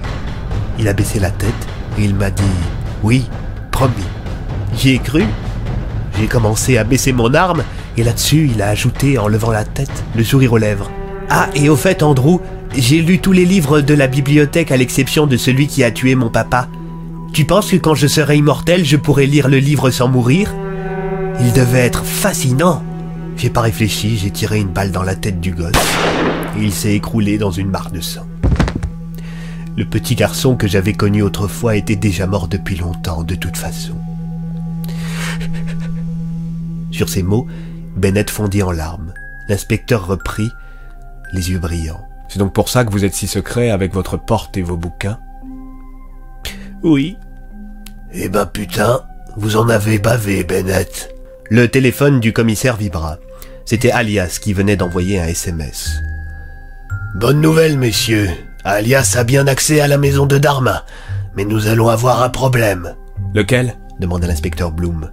Il 0.78 0.88
a 0.88 0.94
baissé 0.94 1.20
la 1.20 1.32
tête 1.32 1.54
et 1.98 2.04
il 2.04 2.16
m'a 2.16 2.30
dit 2.32 2.44
Oui, 3.04 3.28
promis. 3.72 3.94
J'y 4.78 4.96
ai 4.96 5.00
cru. 5.00 5.24
J'ai 6.20 6.28
commencé 6.28 6.78
à 6.78 6.84
baisser 6.84 7.14
mon 7.14 7.34
arme 7.34 7.64
et 7.98 8.04
là-dessus, 8.04 8.50
il 8.54 8.62
a 8.62 8.68
ajouté 8.70 9.18
en 9.18 9.28
levant 9.28 9.52
la 9.52 9.64
tête, 9.64 10.04
le 10.16 10.24
sourire 10.24 10.54
aux 10.54 10.58
lèvres. 10.58 10.90
Ah, 11.30 11.50
et 11.56 11.70
au 11.70 11.76
fait, 11.76 12.04
Andrew, 12.04 12.40
J'ai 12.76 13.02
lu 13.02 13.20
tous 13.20 13.32
les 13.32 13.46
livres 13.46 13.82
de 13.82 13.94
la 13.96 14.06
bibliothèque 14.08 14.72
à 14.72 14.78
l'exception 14.78 15.26
de 15.26 15.38
celui 15.38 15.66
qui 15.68 15.84
a 15.84 15.90
tué 15.92 16.14
mon 16.14 16.30
papa. 16.30 16.68
Tu 17.34 17.46
penses 17.46 17.72
que 17.72 17.78
quand 17.78 17.96
je 17.96 18.06
serai 18.08 18.38
immortel, 18.38 18.86
je 18.86 18.96
pourrai 18.96 19.26
lire 19.26 19.48
le 19.48 19.58
livre 19.58 19.90
sans 19.90 20.08
mourir? 20.08 20.54
Il 21.42 21.54
devait 21.54 21.80
être 21.80 22.04
fascinant. 22.04 22.84
J'ai 23.38 23.50
pas 23.50 23.62
réfléchi, 23.62 24.18
j'ai 24.18 24.32
tiré 24.32 24.60
une 24.60 24.68
balle 24.68 24.92
dans 24.92 25.04
la 25.04 25.16
tête 25.16 25.40
du 25.40 25.54
gosse. 25.54 25.74
Et 26.58 26.64
il 26.64 26.74
s'est 26.74 26.94
écroulé 26.94 27.38
dans 27.38 27.52
une 27.52 27.70
mare 27.70 27.92
de 27.92 28.02
sang. 28.02 28.28
Le 29.78 29.86
petit 29.86 30.16
garçon 30.16 30.58
que 30.58 30.68
j'avais 30.68 30.92
connu 30.92 31.22
autrefois 31.22 31.78
était 31.78 31.96
déjà 31.96 32.28
mort 32.28 32.50
depuis 32.50 32.76
longtemps, 32.76 33.24
de 33.24 33.36
toute 33.36 33.56
façon. 33.56 33.96
Sur 36.92 37.08
ces 37.08 37.24
mots, 37.24 37.48
Bennett 37.96 38.30
fondit 38.30 38.62
en 38.62 38.72
larmes. 38.72 39.14
L'inspecteur 39.48 40.06
reprit, 40.06 40.50
les 41.32 41.52
yeux 41.52 41.60
brillants. 41.60 42.06
C'est 42.28 42.40
donc 42.40 42.54
pour 42.54 42.68
ça 42.68 42.84
que 42.84 42.92
vous 42.92 43.06
êtes 43.06 43.16
si 43.16 43.28
secret 43.28 43.70
avec 43.70 43.94
votre 43.94 44.18
porte 44.18 44.58
et 44.58 44.62
vos 44.62 44.76
bouquins? 44.76 45.20
Oui. 46.84 47.16
Eh 48.12 48.28
ben 48.28 48.46
putain, 48.46 49.02
vous 49.38 49.56
en 49.56 49.70
avez 49.70 50.00
bavé, 50.00 50.44
Bennett. 50.44 51.10
Le 51.52 51.68
téléphone 51.68 52.20
du 52.20 52.32
commissaire 52.32 52.78
vibra. 52.78 53.18
C'était 53.66 53.90
Alias 53.90 54.38
qui 54.40 54.54
venait 54.54 54.76
d'envoyer 54.76 55.20
un 55.20 55.26
SMS. 55.26 56.00
Bonne 57.16 57.42
nouvelle, 57.42 57.76
messieurs. 57.76 58.30
Alias 58.64 59.16
a 59.18 59.24
bien 59.24 59.48
accès 59.48 59.80
à 59.80 59.88
la 59.88 59.98
maison 59.98 60.28
de 60.28 60.38
Dharma. 60.38 60.86
Mais 61.36 61.46
nous 61.46 61.68
allons 61.68 61.90
avoir 61.90 62.22
un 62.22 62.30
problème. 62.30 62.94
Lequel? 63.34 63.76
demanda 64.00 64.28
l'inspecteur 64.28 64.72
Bloom. 64.72 65.10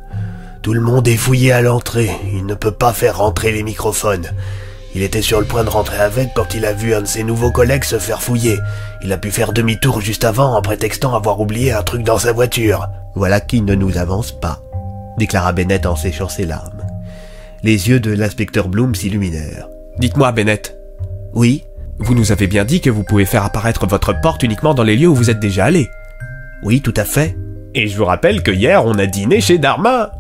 Tout 0.60 0.74
le 0.74 0.82
monde 0.82 1.08
est 1.08 1.16
fouillé 1.16 1.52
à 1.52 1.62
l'entrée. 1.62 2.10
Il 2.34 2.44
ne 2.44 2.54
peut 2.54 2.70
pas 2.70 2.92
faire 2.92 3.16
rentrer 3.16 3.50
les 3.50 3.62
microphones. 3.62 4.26
Il 4.94 5.02
était 5.02 5.22
sur 5.22 5.40
le 5.40 5.46
point 5.46 5.64
de 5.64 5.70
rentrer 5.70 5.98
avec 5.98 6.34
quand 6.34 6.54
il 6.54 6.66
a 6.66 6.74
vu 6.74 6.94
un 6.94 7.00
de 7.00 7.06
ses 7.06 7.24
nouveaux 7.24 7.50
collègues 7.50 7.84
se 7.84 7.98
faire 7.98 8.22
fouiller. 8.22 8.58
Il 9.02 9.12
a 9.12 9.16
pu 9.16 9.30
faire 9.30 9.54
demi-tour 9.54 10.02
juste 10.02 10.24
avant 10.24 10.54
en 10.54 10.60
prétextant 10.60 11.14
avoir 11.14 11.40
oublié 11.40 11.72
un 11.72 11.82
truc 11.82 12.02
dans 12.02 12.18
sa 12.18 12.32
voiture. 12.32 12.88
Voilà 13.14 13.40
qui 13.40 13.62
ne 13.62 13.74
nous 13.74 13.96
avance 13.96 14.32
pas, 14.32 14.60
déclara 15.18 15.52
Bennett 15.52 15.86
en 15.86 15.96
séchant 15.96 16.28
ses 16.28 16.46
larmes. 16.46 16.82
Les 17.62 17.88
yeux 17.88 18.00
de 18.00 18.12
l'inspecteur 18.12 18.68
Bloom 18.68 18.94
s'illuminèrent. 18.94 19.68
Dites-moi, 19.98 20.32
Bennett. 20.32 20.76
Oui? 21.32 21.64
Vous 21.98 22.14
nous 22.14 22.32
avez 22.32 22.46
bien 22.46 22.64
dit 22.64 22.80
que 22.80 22.90
vous 22.90 23.02
pouvez 23.02 23.24
faire 23.24 23.44
apparaître 23.44 23.86
votre 23.86 24.20
porte 24.20 24.42
uniquement 24.42 24.74
dans 24.74 24.82
les 24.82 24.96
lieux 24.96 25.08
où 25.08 25.14
vous 25.14 25.30
êtes 25.30 25.40
déjà 25.40 25.64
allé. 25.64 25.88
Oui, 26.62 26.80
tout 26.82 26.94
à 26.96 27.04
fait. 27.04 27.36
Et 27.74 27.88
je 27.88 27.96
vous 27.96 28.04
rappelle 28.04 28.42
que 28.42 28.50
hier, 28.50 28.84
on 28.84 28.98
a 28.98 29.06
dîné 29.06 29.40
chez 29.40 29.58
Dharma. 29.58 30.12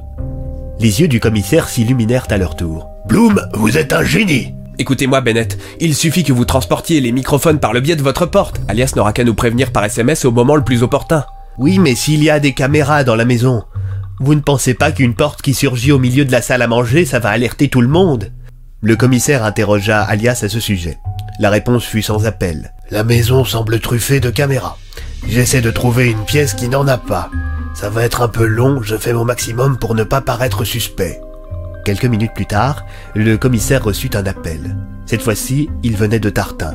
Les 0.78 1.00
yeux 1.00 1.08
du 1.08 1.20
commissaire 1.20 1.68
s'illuminèrent 1.68 2.26
à 2.30 2.38
leur 2.38 2.56
tour. 2.56 2.88
Bloom, 3.06 3.40
vous 3.54 3.78
êtes 3.78 3.92
un 3.92 4.02
génie 4.02 4.54
Écoutez-moi, 4.78 5.22
Bennett, 5.22 5.56
il 5.80 5.94
suffit 5.94 6.22
que 6.22 6.34
vous 6.34 6.44
transportiez 6.44 7.00
les 7.00 7.12
microphones 7.12 7.60
par 7.60 7.72
le 7.72 7.80
biais 7.80 7.96
de 7.96 8.02
votre 8.02 8.26
porte. 8.26 8.60
Alias 8.68 8.92
n'aura 8.94 9.14
qu'à 9.14 9.24
nous 9.24 9.34
prévenir 9.34 9.72
par 9.72 9.84
SMS 9.84 10.26
au 10.26 10.32
moment 10.32 10.54
le 10.54 10.64
plus 10.64 10.82
opportun. 10.82 11.24
Oui, 11.56 11.78
mais 11.78 11.94
s'il 11.94 12.22
y 12.22 12.28
a 12.28 12.40
des 12.40 12.52
caméras 12.52 13.02
dans 13.02 13.16
la 13.16 13.24
maison, 13.24 13.64
vous 14.18 14.34
ne 14.34 14.40
pensez 14.40 14.72
pas 14.72 14.92
qu'une 14.92 15.14
porte 15.14 15.42
qui 15.42 15.52
surgit 15.52 15.92
au 15.92 15.98
milieu 15.98 16.24
de 16.24 16.32
la 16.32 16.40
salle 16.40 16.62
à 16.62 16.66
manger, 16.66 17.04
ça 17.04 17.18
va 17.18 17.30
alerter 17.30 17.68
tout 17.68 17.82
le 17.82 17.88
monde? 17.88 18.32
Le 18.80 18.96
commissaire 18.96 19.44
interrogea 19.44 20.02
Alias 20.02 20.40
à 20.42 20.48
ce 20.48 20.60
sujet. 20.60 20.98
La 21.38 21.50
réponse 21.50 21.84
fut 21.84 22.02
sans 22.02 22.24
appel. 22.24 22.72
La 22.90 23.04
maison 23.04 23.44
semble 23.44 23.78
truffée 23.78 24.20
de 24.20 24.30
caméras. 24.30 24.78
J'essaie 25.28 25.60
de 25.60 25.70
trouver 25.70 26.10
une 26.10 26.24
pièce 26.24 26.54
qui 26.54 26.68
n'en 26.68 26.88
a 26.88 26.96
pas. 26.96 27.30
Ça 27.74 27.90
va 27.90 28.04
être 28.04 28.22
un 28.22 28.28
peu 28.28 28.46
long, 28.46 28.80
je 28.82 28.96
fais 28.96 29.12
mon 29.12 29.24
maximum 29.24 29.76
pour 29.76 29.94
ne 29.94 30.04
pas 30.04 30.22
paraître 30.22 30.64
suspect. 30.64 31.20
Quelques 31.84 32.06
minutes 32.06 32.34
plus 32.34 32.46
tard, 32.46 32.86
le 33.14 33.36
commissaire 33.36 33.84
reçut 33.84 34.16
un 34.16 34.24
appel. 34.24 34.76
Cette 35.04 35.22
fois-ci, 35.22 35.68
il 35.82 35.96
venait 35.96 36.20
de 36.20 36.30
Tartin. 36.30 36.74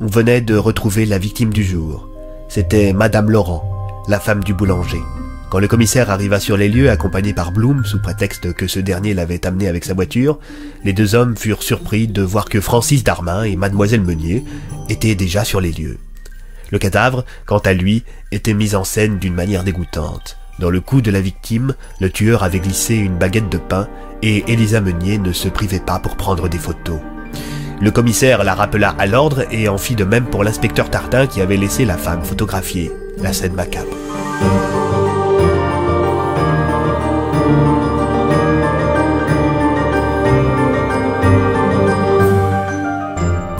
On 0.00 0.06
venait 0.06 0.40
de 0.40 0.56
retrouver 0.56 1.04
la 1.04 1.18
victime 1.18 1.52
du 1.52 1.64
jour. 1.64 2.08
C'était 2.48 2.94
Madame 2.94 3.30
Laurent, 3.30 4.04
la 4.08 4.20
femme 4.20 4.42
du 4.42 4.54
boulanger. 4.54 5.02
Quand 5.50 5.60
le 5.60 5.68
commissaire 5.68 6.10
arriva 6.10 6.40
sur 6.40 6.58
les 6.58 6.68
lieux 6.68 6.90
accompagné 6.90 7.32
par 7.32 7.52
Bloom, 7.52 7.82
sous 7.86 8.02
prétexte 8.02 8.52
que 8.52 8.66
ce 8.66 8.80
dernier 8.80 9.14
l'avait 9.14 9.46
amené 9.46 9.66
avec 9.66 9.84
sa 9.84 9.94
voiture, 9.94 10.38
les 10.84 10.92
deux 10.92 11.14
hommes 11.14 11.38
furent 11.38 11.62
surpris 11.62 12.06
de 12.06 12.20
voir 12.20 12.50
que 12.50 12.60
Francis 12.60 13.02
Darmin 13.02 13.44
et 13.44 13.56
Mademoiselle 13.56 14.02
Meunier 14.02 14.44
étaient 14.90 15.14
déjà 15.14 15.44
sur 15.44 15.62
les 15.62 15.72
lieux. 15.72 15.98
Le 16.70 16.78
cadavre, 16.78 17.24
quant 17.46 17.60
à 17.60 17.72
lui, 17.72 18.04
était 18.30 18.52
mis 18.52 18.74
en 18.74 18.84
scène 18.84 19.18
d'une 19.18 19.34
manière 19.34 19.64
dégoûtante. 19.64 20.36
Dans 20.58 20.68
le 20.68 20.82
cou 20.82 21.00
de 21.00 21.10
la 21.10 21.22
victime, 21.22 21.74
le 21.98 22.10
tueur 22.10 22.42
avait 22.42 22.60
glissé 22.60 22.96
une 22.96 23.16
baguette 23.16 23.48
de 23.48 23.58
pain 23.58 23.88
et 24.22 24.44
Elisa 24.52 24.82
Meunier 24.82 25.16
ne 25.16 25.32
se 25.32 25.48
privait 25.48 25.80
pas 25.80 25.98
pour 25.98 26.16
prendre 26.16 26.48
des 26.48 26.58
photos. 26.58 27.00
Le 27.80 27.90
commissaire 27.90 28.44
la 28.44 28.54
rappela 28.54 28.90
à 28.98 29.06
l'ordre 29.06 29.46
et 29.50 29.68
en 29.68 29.78
fit 29.78 29.96
de 29.96 30.04
même 30.04 30.26
pour 30.26 30.44
l'inspecteur 30.44 30.90
Tartin 30.90 31.26
qui 31.26 31.40
avait 31.40 31.56
laissé 31.56 31.86
la 31.86 31.96
femme 31.96 32.24
photographier. 32.24 32.92
La 33.22 33.32
scène 33.32 33.54
macabre. 33.54 33.96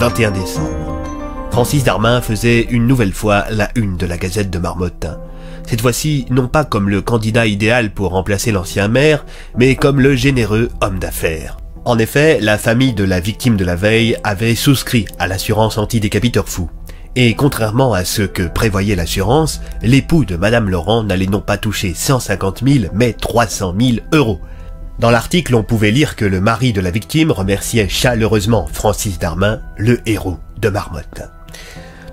21 0.09 0.31
décembre. 0.31 1.03
Francis 1.51 1.83
Darmin 1.83 2.19
faisait 2.19 2.61
une 2.71 2.87
nouvelle 2.87 3.13
fois 3.13 3.45
la 3.51 3.69
une 3.75 3.95
de 3.95 4.07
la 4.07 4.17
Gazette 4.17 4.49
de 4.49 4.57
Marmottin. 4.57 5.19
Cette 5.67 5.81
fois-ci, 5.81 6.25
non 6.31 6.47
pas 6.47 6.65
comme 6.65 6.89
le 6.89 7.03
candidat 7.03 7.45
idéal 7.45 7.91
pour 7.91 8.09
remplacer 8.09 8.51
l'ancien 8.51 8.87
maire, 8.87 9.23
mais 9.55 9.75
comme 9.75 9.99
le 9.99 10.15
généreux 10.15 10.69
homme 10.81 10.97
d'affaires. 10.97 11.57
En 11.85 11.99
effet, 11.99 12.39
la 12.41 12.57
famille 12.57 12.93
de 12.93 13.03
la 13.03 13.19
victime 13.19 13.55
de 13.55 13.63
la 13.63 13.75
veille 13.75 14.17
avait 14.23 14.55
souscrit 14.55 15.05
à 15.19 15.27
l'assurance 15.27 15.77
anti-décapiteur 15.77 16.49
fou. 16.49 16.71
Et 17.15 17.35
contrairement 17.35 17.93
à 17.93 18.03
ce 18.03 18.23
que 18.23 18.43
prévoyait 18.43 18.95
l'assurance, 18.95 19.61
l'époux 19.83 20.25
de 20.25 20.37
Madame 20.37 20.71
Laurent 20.71 21.03
n'allait 21.03 21.27
non 21.27 21.41
pas 21.41 21.57
toucher 21.57 21.93
150 21.93 22.63
000, 22.67 22.85
mais 22.95 23.13
300 23.13 23.75
000 23.79 23.97
euros. 24.13 24.39
Dans 24.99 25.11
l'article, 25.11 25.55
on 25.55 25.63
pouvait 25.63 25.91
lire 25.91 26.17
que 26.17 26.25
le 26.25 26.41
mari 26.41 26.73
de 26.73 26.81
la 26.81 26.91
victime 26.91 27.31
remerciait 27.31 27.87
chaleureusement 27.87 28.67
Francis 28.71 29.17
Darmin, 29.17 29.61
le 29.77 30.01
héros 30.05 30.39
de 30.59 30.67
Marmotte. 30.67 31.21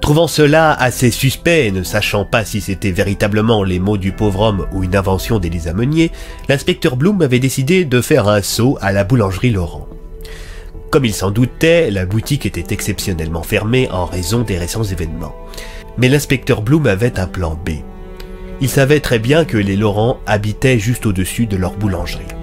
Trouvant 0.00 0.28
cela 0.28 0.72
assez 0.72 1.10
suspect 1.10 1.66
et 1.66 1.72
ne 1.72 1.82
sachant 1.82 2.24
pas 2.24 2.44
si 2.44 2.60
c'était 2.60 2.92
véritablement 2.92 3.64
les 3.64 3.80
mots 3.80 3.96
du 3.96 4.12
pauvre 4.12 4.42
homme 4.42 4.66
ou 4.70 4.84
une 4.84 4.94
invention 4.94 5.40
d'Élisa 5.40 5.72
Meunier, 5.72 6.12
l'inspecteur 6.48 6.94
Bloom 6.94 7.22
avait 7.22 7.40
décidé 7.40 7.84
de 7.84 8.00
faire 8.00 8.28
un 8.28 8.40
saut 8.40 8.78
à 8.80 8.92
la 8.92 9.02
boulangerie 9.02 9.50
Laurent. 9.50 9.88
Comme 10.90 11.04
il 11.04 11.14
s'en 11.14 11.32
doutait, 11.32 11.90
la 11.90 12.06
boutique 12.06 12.46
était 12.46 12.72
exceptionnellement 12.72 13.42
fermée 13.42 13.90
en 13.90 14.04
raison 14.04 14.42
des 14.42 14.58
récents 14.58 14.84
événements. 14.84 15.34
Mais 15.98 16.08
l'inspecteur 16.08 16.62
Bloom 16.62 16.86
avait 16.86 17.18
un 17.18 17.26
plan 17.26 17.58
B. 17.66 17.70
Il 18.60 18.68
savait 18.68 19.00
très 19.00 19.18
bien 19.18 19.44
que 19.44 19.56
les 19.56 19.74
Laurent 19.74 20.20
habitaient 20.24 20.78
juste 20.78 21.04
au-dessus 21.04 21.46
de 21.46 21.56
leur 21.56 21.72
boulangerie. 21.72 22.35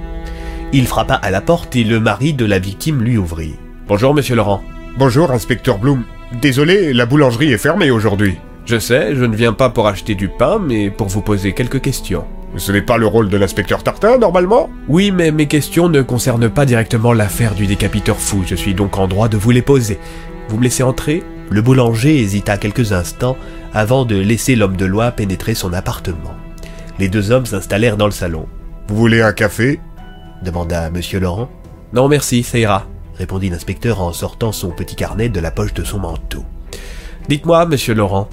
Il 0.76 0.88
frappa 0.88 1.14
à 1.14 1.30
la 1.30 1.40
porte 1.40 1.76
et 1.76 1.84
le 1.84 2.00
mari 2.00 2.34
de 2.34 2.45
la 2.45 2.58
victime 2.58 3.03
lui 3.03 3.16
ouvrit. 3.16 3.53
Bonjour, 3.88 4.16
monsieur 4.16 4.35
Laurent. 4.35 4.64
Bonjour, 4.98 5.30
inspecteur 5.30 5.77
Bloom. 5.77 6.03
Désolé, 6.42 6.93
la 6.93 7.06
boulangerie 7.06 7.53
est 7.53 7.60
fermée 7.60 7.92
aujourd'hui. 7.92 8.38
Je 8.66 8.80
sais, 8.80 9.16
je 9.16 9.24
ne 9.24 9.35
viens 9.35 9.53
pas 9.53 9.69
pour 9.69 9.88
acheter 9.88 10.16
du 10.16 10.30
pain, 10.30 10.58
mais 10.58 10.90
pour 10.90 11.10
vous 11.10 11.22
poser 11.22 11.53
quelques 11.53 11.80
questions. 11.80 12.26
Ce 12.58 12.72
n'est 12.72 12.82
pas 12.82 12.98
le 12.98 13.06
rôle 13.06 13.30
de 13.30 13.38
l'inspecteur 13.38 13.84
Tartin, 13.84 14.18
normalement 14.18 14.68
Oui, 14.88 15.11
mais 15.11 15.30
mes 15.30 15.45
questions 15.45 15.90
ne 15.90 16.02
concernent 16.02 16.50
pas 16.50 16.66
directement 16.66 17.14
l'affaire 17.14 17.53
du 17.53 17.68
décapiteur 17.68 18.18
fou, 18.18 18.43
je 18.43 18.56
suis 18.56 18.74
donc 18.74 18.98
en 18.98 19.08
droit 19.08 19.27
de 19.27 19.38
vous 19.38 19.52
les 19.52 19.61
poser. 19.61 20.00
Vous 20.50 20.58
me 20.58 20.64
laissez 20.64 20.82
entrer? 20.82 21.22
Le 21.52 21.61
boulanger 21.61 22.19
hésita 22.19 22.58
quelques 22.58 22.93
instants 22.93 23.38
avant 23.76 24.06
de 24.06 24.16
laisser 24.16 24.56
l'homme 24.56 24.76
de 24.76 24.85
loi 24.85 25.11
pénétrer 25.11 25.53
son 25.53 25.72
appartement. 25.72 26.34
Les 26.98 27.10
deux 27.10 27.30
hommes 27.30 27.45
s'installèrent 27.45 27.98
dans 27.98 28.08
le 28.08 28.11
salon. 28.11 28.48
Vous 28.88 28.95
voulez 28.95 29.22
un 29.22 29.34
café? 29.34 29.80
Demanda 30.43 30.89
Monsieur 30.91 31.19
Laurent. 31.19 31.49
Non 31.93 32.07
merci, 32.07 32.43
ça 32.43 32.59
ira, 32.59 32.85
répondit 33.17 33.49
l'inspecteur 33.49 34.01
en 34.01 34.13
sortant 34.13 34.51
son 34.51 34.69
petit 34.69 34.95
carnet 34.95 35.30
de 35.30 35.39
la 35.39 35.51
poche 35.51 35.73
de 35.73 35.83
son 35.83 35.99
manteau. 35.99 36.43
Dites-moi, 37.30 37.65
monsieur 37.65 37.93
Laurent, 37.93 38.27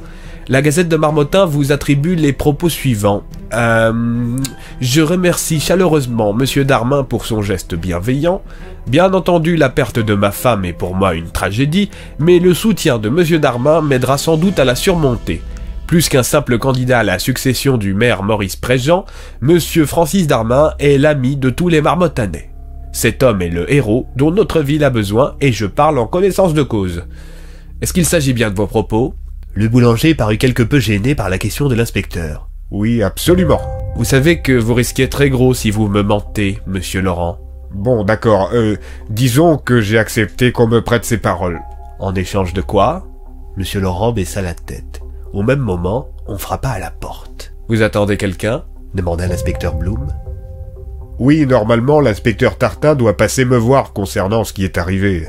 la 0.49 0.63
Gazette 0.63 0.89
de 0.89 0.97
Marmottin 0.97 1.45
vous 1.45 1.71
attribue 1.71 2.17
les 2.17 2.33
propos 2.33 2.69
suivants. 2.69 3.23
Euh, 3.55 4.37
je 4.81 5.01
remercie 5.01 5.61
chaleureusement 5.61 6.33
monsieur 6.33 6.65
Darmin 6.65 7.05
pour 7.05 7.25
son 7.25 7.43
geste 7.43 7.75
bienveillant. 7.75 8.43
Bien 8.87 9.13
entendu, 9.15 9.57
la 9.57 9.69
perte 9.69 10.01
de 10.01 10.15
ma 10.15 10.33
femme 10.33 10.65
est 10.65 10.73
pour 10.73 10.97
moi 10.97 11.15
une 11.15 11.31
tragédie, 11.31 11.91
mais 12.19 12.39
le 12.41 12.55
soutien 12.55 12.99
de 12.99 13.09
monsieur 13.09 13.39
Darmin 13.39 13.81
m'aidera 13.83 14.19
sans 14.19 14.37
doute 14.37 14.59
à 14.59 14.65
la 14.65 14.75
surmonter. 14.75 15.43
Plus 15.91 16.09
qu'un 16.09 16.23
simple 16.23 16.57
candidat 16.59 17.01
à 17.01 17.03
la 17.03 17.19
succession 17.19 17.77
du 17.77 17.95
maire 17.95 18.23
Maurice 18.23 18.55
Préjean, 18.55 19.05
monsieur 19.41 19.87
Francis 19.87 20.29
Darmin 20.29 20.73
est 20.79 20.99
l'ami 20.99 21.37
de 21.37 21.51
tous 21.51 21.67
les 21.67 21.81
Marmottanais. 21.81 22.53
Cet 22.93 23.25
homme 23.25 23.43
est 23.43 23.49
le 23.49 23.69
héros 23.73 24.07
dont 24.15 24.31
notre 24.31 24.61
ville 24.61 24.85
a 24.85 24.91
besoin 24.91 25.35
et 25.41 25.51
je 25.51 25.67
parle 25.67 25.99
en 25.99 26.07
connaissance 26.07 26.55
de 26.55 26.63
cause. 26.63 27.03
Est-ce 27.83 27.93
qu'il 27.93 28.07
s'agit 28.07 28.35
bien 28.35 28.51
de 28.51 28.55
vos 28.55 28.69
propos? 28.69 29.17
Le 29.53 29.67
boulanger 29.67 30.15
parut 30.15 30.39
quelque 30.39 30.63
peu 30.63 30.79
gêné 30.79 31.17
par 31.17 31.29
la 31.29 31.39
question 31.39 31.67
de 31.67 31.75
l'inspecteur. 31.75 32.49
Oui, 32.71 33.03
absolument. 33.03 33.61
Vous 33.97 34.05
savez 34.05 34.43
que 34.43 34.53
vous 34.53 34.75
risquez 34.75 35.09
très 35.09 35.29
gros 35.29 35.55
si 35.55 35.73
vous 35.73 35.89
me 35.89 36.05
mentez, 36.05 36.61
monsieur 36.69 37.01
Laurent. 37.01 37.41
Bon, 37.75 38.05
d'accord. 38.05 38.51
Euh, 38.53 38.77
disons 39.09 39.57
que 39.57 39.81
j'ai 39.81 39.99
accepté 39.99 40.53
qu'on 40.53 40.69
me 40.69 40.83
prête 40.83 41.05
ces 41.05 41.19
paroles. 41.19 41.59
En 41.99 42.15
échange 42.15 42.53
de 42.53 42.63
quoi? 42.63 43.09
Monsieur 43.57 43.81
Laurent 43.81 44.13
baissa 44.13 44.41
la 44.41 44.55
tête. 44.55 45.01
Au 45.33 45.43
même 45.43 45.61
moment, 45.61 46.09
on 46.27 46.39
frappa 46.39 46.71
à 46.71 46.79
la 46.79 46.91
porte. 46.91 47.53
Vous 47.69 47.83
attendez 47.83 48.17
quelqu'un? 48.17 48.65
demanda 48.95 49.27
l'inspecteur 49.27 49.75
Bloom. 49.75 50.09
Oui, 51.21 51.47
normalement, 51.47 52.01
l'inspecteur 52.01 52.59
Tartin 52.59 52.95
doit 52.95 53.17
passer 53.17 53.45
me 53.45 53.57
voir 53.57 53.93
concernant 53.93 54.43
ce 54.43 54.53
qui 54.53 54.65
est 54.65 54.79
arrivé. 54.79 55.29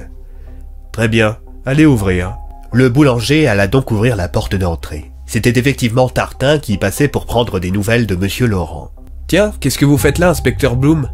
Très 0.92 1.08
bien, 1.08 1.38
allez 1.66 1.86
ouvrir. 1.86 2.36
Le 2.74 2.90
boulanger 2.90 3.48
alla 3.48 3.68
donc 3.68 3.92
ouvrir 3.92 4.16
la 4.16 4.30
porte 4.30 4.56
d'entrée. 4.56 5.12
C'était 5.26 5.60
effectivement 5.60 6.10
Tartin 6.10 6.60
qui 6.60 6.78
passait 6.78 7.08
pour 7.08 7.26
prendre 7.26 7.60
des 7.60 7.72
nouvelles 7.72 8.08
de 8.08 8.16
Monsieur 8.16 8.48
Laurent. 8.48 8.92
Tiens, 9.28 9.54
qu'est-ce 9.60 9.78
que 9.78 9.86
vous 9.86 9.98
faites 9.98 10.18
là, 10.18 10.30
inspecteur 10.30 10.76
Bloom? 10.76 11.10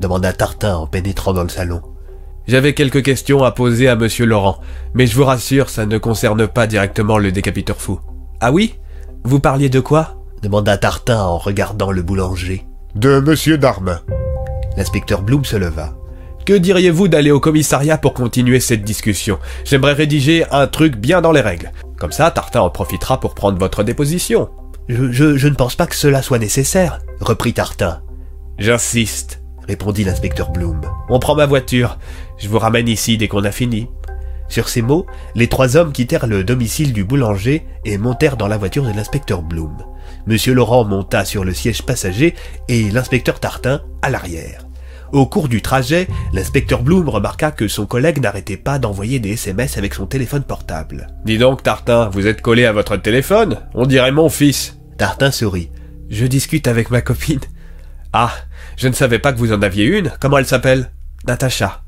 demanda 0.00 0.32
Tartin 0.32 0.76
en 0.76 0.86
pénétrant 0.86 1.32
dans 1.32 1.44
le 1.44 1.48
salon. 1.48 1.80
J'avais 2.46 2.74
quelques 2.74 3.02
questions 3.02 3.44
à 3.44 3.52
poser 3.52 3.88
à 3.88 3.96
Monsieur 3.96 4.26
Laurent, 4.26 4.58
mais 4.94 5.06
je 5.06 5.14
vous 5.14 5.24
rassure, 5.24 5.70
ça 5.70 5.86
ne 5.86 5.98
concerne 5.98 6.48
pas 6.48 6.66
directement 6.66 7.18
le 7.18 7.30
décapiteur 7.30 7.80
fou. 7.80 8.00
Ah 8.40 8.50
oui? 8.50 8.74
Vous 9.24 9.38
parliez 9.40 9.68
de 9.68 9.80
quoi? 9.80 10.16
demanda 10.42 10.76
Tartin 10.76 11.22
en 11.22 11.38
regardant 11.38 11.92
le 11.92 12.02
boulanger. 12.02 12.66
De 12.96 13.20
Monsieur 13.20 13.58
Darmin. 13.58 14.00
L'inspecteur 14.76 15.22
Bloom 15.22 15.44
se 15.44 15.56
leva. 15.56 15.94
Que 16.44 16.52
diriez-vous 16.54 17.06
d'aller 17.06 17.30
au 17.30 17.38
commissariat 17.38 17.96
pour 17.96 18.14
continuer 18.14 18.58
cette 18.58 18.82
discussion? 18.82 19.38
J'aimerais 19.64 19.92
rédiger 19.92 20.44
un 20.50 20.66
truc 20.66 20.96
bien 20.96 21.20
dans 21.20 21.30
les 21.30 21.40
règles. 21.40 21.70
Comme 21.96 22.10
ça, 22.10 22.32
Tartin 22.32 22.62
en 22.62 22.70
profitera 22.70 23.20
pour 23.20 23.36
prendre 23.36 23.58
votre 23.58 23.84
déposition. 23.84 24.50
Je, 24.88 25.12
je, 25.12 25.36
je 25.36 25.48
ne 25.48 25.54
pense 25.54 25.76
pas 25.76 25.86
que 25.86 25.94
cela 25.94 26.20
soit 26.22 26.40
nécessaire, 26.40 26.98
reprit 27.20 27.54
Tartin. 27.54 28.02
J'insiste, 28.58 29.40
répondit 29.68 30.02
l'inspecteur 30.02 30.50
Bloom. 30.50 30.80
On 31.08 31.20
prend 31.20 31.36
ma 31.36 31.46
voiture. 31.46 31.98
Je 32.42 32.48
vous 32.48 32.58
ramène 32.58 32.88
ici 32.88 33.16
dès 33.16 33.28
qu'on 33.28 33.44
a 33.44 33.52
fini. 33.52 33.88
Sur 34.48 34.68
ces 34.68 34.82
mots, 34.82 35.06
les 35.36 35.46
trois 35.46 35.76
hommes 35.76 35.92
quittèrent 35.92 36.26
le 36.26 36.42
domicile 36.42 36.92
du 36.92 37.04
boulanger 37.04 37.64
et 37.84 37.98
montèrent 37.98 38.36
dans 38.36 38.48
la 38.48 38.58
voiture 38.58 38.82
de 38.84 38.90
l'inspecteur 38.90 39.42
Bloom. 39.42 39.78
Monsieur 40.26 40.52
Laurent 40.52 40.84
monta 40.84 41.24
sur 41.24 41.44
le 41.44 41.54
siège 41.54 41.82
passager 41.82 42.34
et 42.68 42.90
l'inspecteur 42.90 43.38
Tartin 43.38 43.82
à 44.02 44.10
l'arrière. 44.10 44.66
Au 45.12 45.24
cours 45.24 45.46
du 45.46 45.62
trajet, 45.62 46.08
l'inspecteur 46.32 46.82
Bloom 46.82 47.08
remarqua 47.08 47.52
que 47.52 47.68
son 47.68 47.86
collègue 47.86 48.20
n'arrêtait 48.20 48.56
pas 48.56 48.80
d'envoyer 48.80 49.20
des 49.20 49.34
SMS 49.34 49.78
avec 49.78 49.94
son 49.94 50.06
téléphone 50.06 50.42
portable. 50.42 51.06
Dis 51.24 51.38
donc, 51.38 51.62
Tartin, 51.62 52.08
vous 52.08 52.26
êtes 52.26 52.42
collé 52.42 52.64
à 52.64 52.72
votre 52.72 52.96
téléphone? 52.96 53.58
On 53.74 53.86
dirait 53.86 54.10
mon 54.10 54.28
fils. 54.28 54.78
Tartin 54.98 55.30
sourit. 55.30 55.70
Je 56.10 56.26
discute 56.26 56.66
avec 56.66 56.90
ma 56.90 57.02
copine. 57.02 57.40
Ah, 58.12 58.32
je 58.76 58.88
ne 58.88 58.94
savais 58.94 59.20
pas 59.20 59.32
que 59.32 59.38
vous 59.38 59.52
en 59.52 59.62
aviez 59.62 59.84
une. 59.84 60.10
Comment 60.18 60.38
elle 60.38 60.46
s'appelle? 60.46 60.90
Natacha. 61.24 61.81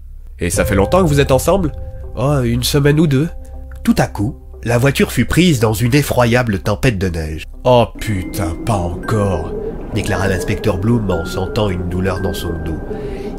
Et 0.44 0.50
ça 0.50 0.66
fait 0.66 0.74
longtemps 0.74 1.02
que 1.02 1.08
vous 1.08 1.20
êtes 1.20 1.32
ensemble? 1.32 1.72
Oh, 2.16 2.42
une 2.44 2.64
semaine 2.64 3.00
ou 3.00 3.06
deux. 3.06 3.30
Tout 3.82 3.94
à 3.96 4.06
coup, 4.06 4.36
la 4.62 4.76
voiture 4.76 5.10
fut 5.10 5.24
prise 5.24 5.58
dans 5.58 5.72
une 5.72 5.94
effroyable 5.94 6.58
tempête 6.58 6.98
de 6.98 7.08
neige. 7.08 7.44
Oh 7.64 7.86
putain, 7.98 8.54
pas 8.66 8.74
encore, 8.74 9.54
déclara 9.94 10.28
l'inspecteur 10.28 10.76
Bloom 10.76 11.10
en 11.10 11.24
sentant 11.24 11.70
une 11.70 11.88
douleur 11.88 12.20
dans 12.20 12.34
son 12.34 12.50
dos. 12.62 12.76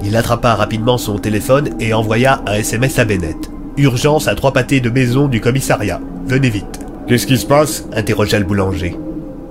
Il 0.04 0.18
attrapa 0.18 0.56
rapidement 0.56 0.98
son 0.98 1.20
téléphone 1.20 1.70
et 1.80 1.94
envoya 1.94 2.42
un 2.48 2.54
SMS 2.54 2.98
à 2.98 3.06
Bennett. 3.06 3.52
Urgence 3.78 4.28
à 4.28 4.34
trois 4.34 4.52
pâtés 4.52 4.80
de 4.80 4.90
maison 4.90 5.28
du 5.28 5.40
commissariat. 5.40 6.02
Venez 6.26 6.50
vite. 6.50 6.80
Qu'est-ce 7.08 7.28
qui 7.28 7.38
se 7.38 7.46
passe? 7.46 7.88
Interrogea 7.94 8.40
le 8.40 8.46
boulanger. 8.46 8.98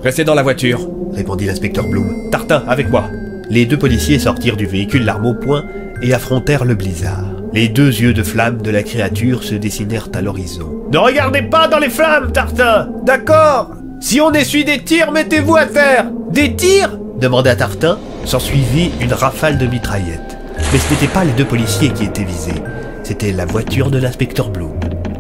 Restez 0.03 0.25
dans 0.25 0.35
la 0.35 0.43
voiture, 0.43 0.89
répondit 1.13 1.47
l'inspecteur 1.47 1.87
Bloom. 1.87 2.31
Tartin, 2.33 2.65
avec 2.67 2.91
moi. 2.91 3.05
Les 3.49 3.65
deux 3.65 3.79
policiers 3.79 4.19
sortirent 4.19 4.57
du 4.57 4.67
véhicule 4.67 5.05
l'arme 5.05 5.27
au 5.27 5.35
poing 5.35 5.63
et 6.03 6.13
affrontèrent 6.13 6.65
le 6.65 6.75
blizzard. 6.75 7.34
Les 7.55 7.69
deux 7.69 7.87
yeux 7.89 8.13
de 8.13 8.25
flamme 8.25 8.61
de 8.63 8.71
la 8.71 8.83
créature 8.83 9.45
se 9.45 9.55
dessinèrent 9.55 10.09
à 10.15 10.21
l'horizon. 10.21 10.83
Ne 10.93 10.99
regardez 10.99 11.43
pas 11.43 11.69
dans 11.69 11.79
les 11.79 11.89
flammes, 11.89 12.33
Tartin 12.33 12.89
D'accord 13.05 13.71
Si 14.01 14.21
on 14.21 14.33
essuie 14.33 14.65
des 14.65 14.83
tirs, 14.83 15.13
mettez-vous 15.13 15.55
à 15.57 15.67
terre 15.67 16.07
Des 16.33 16.57
tirs? 16.57 16.99
demanda 17.21 17.55
Tartin. 17.55 17.99
S'ensuivit 18.25 18.91
une 19.01 19.13
rafale 19.13 19.57
de 19.59 19.67
mitraillettes. 19.67 20.37
Mais 20.73 20.79
ce 20.79 20.91
n'étaient 20.91 21.07
pas 21.07 21.25
les 21.25 21.33
deux 21.33 21.45
policiers 21.45 21.91
qui 21.91 22.05
étaient 22.05 22.25
visés. 22.25 22.61
C'était 23.05 23.33
la 23.33 23.45
voiture 23.45 23.91
de 23.91 23.99
l'inspecteur 23.99 24.49
Bloom. 24.51 24.73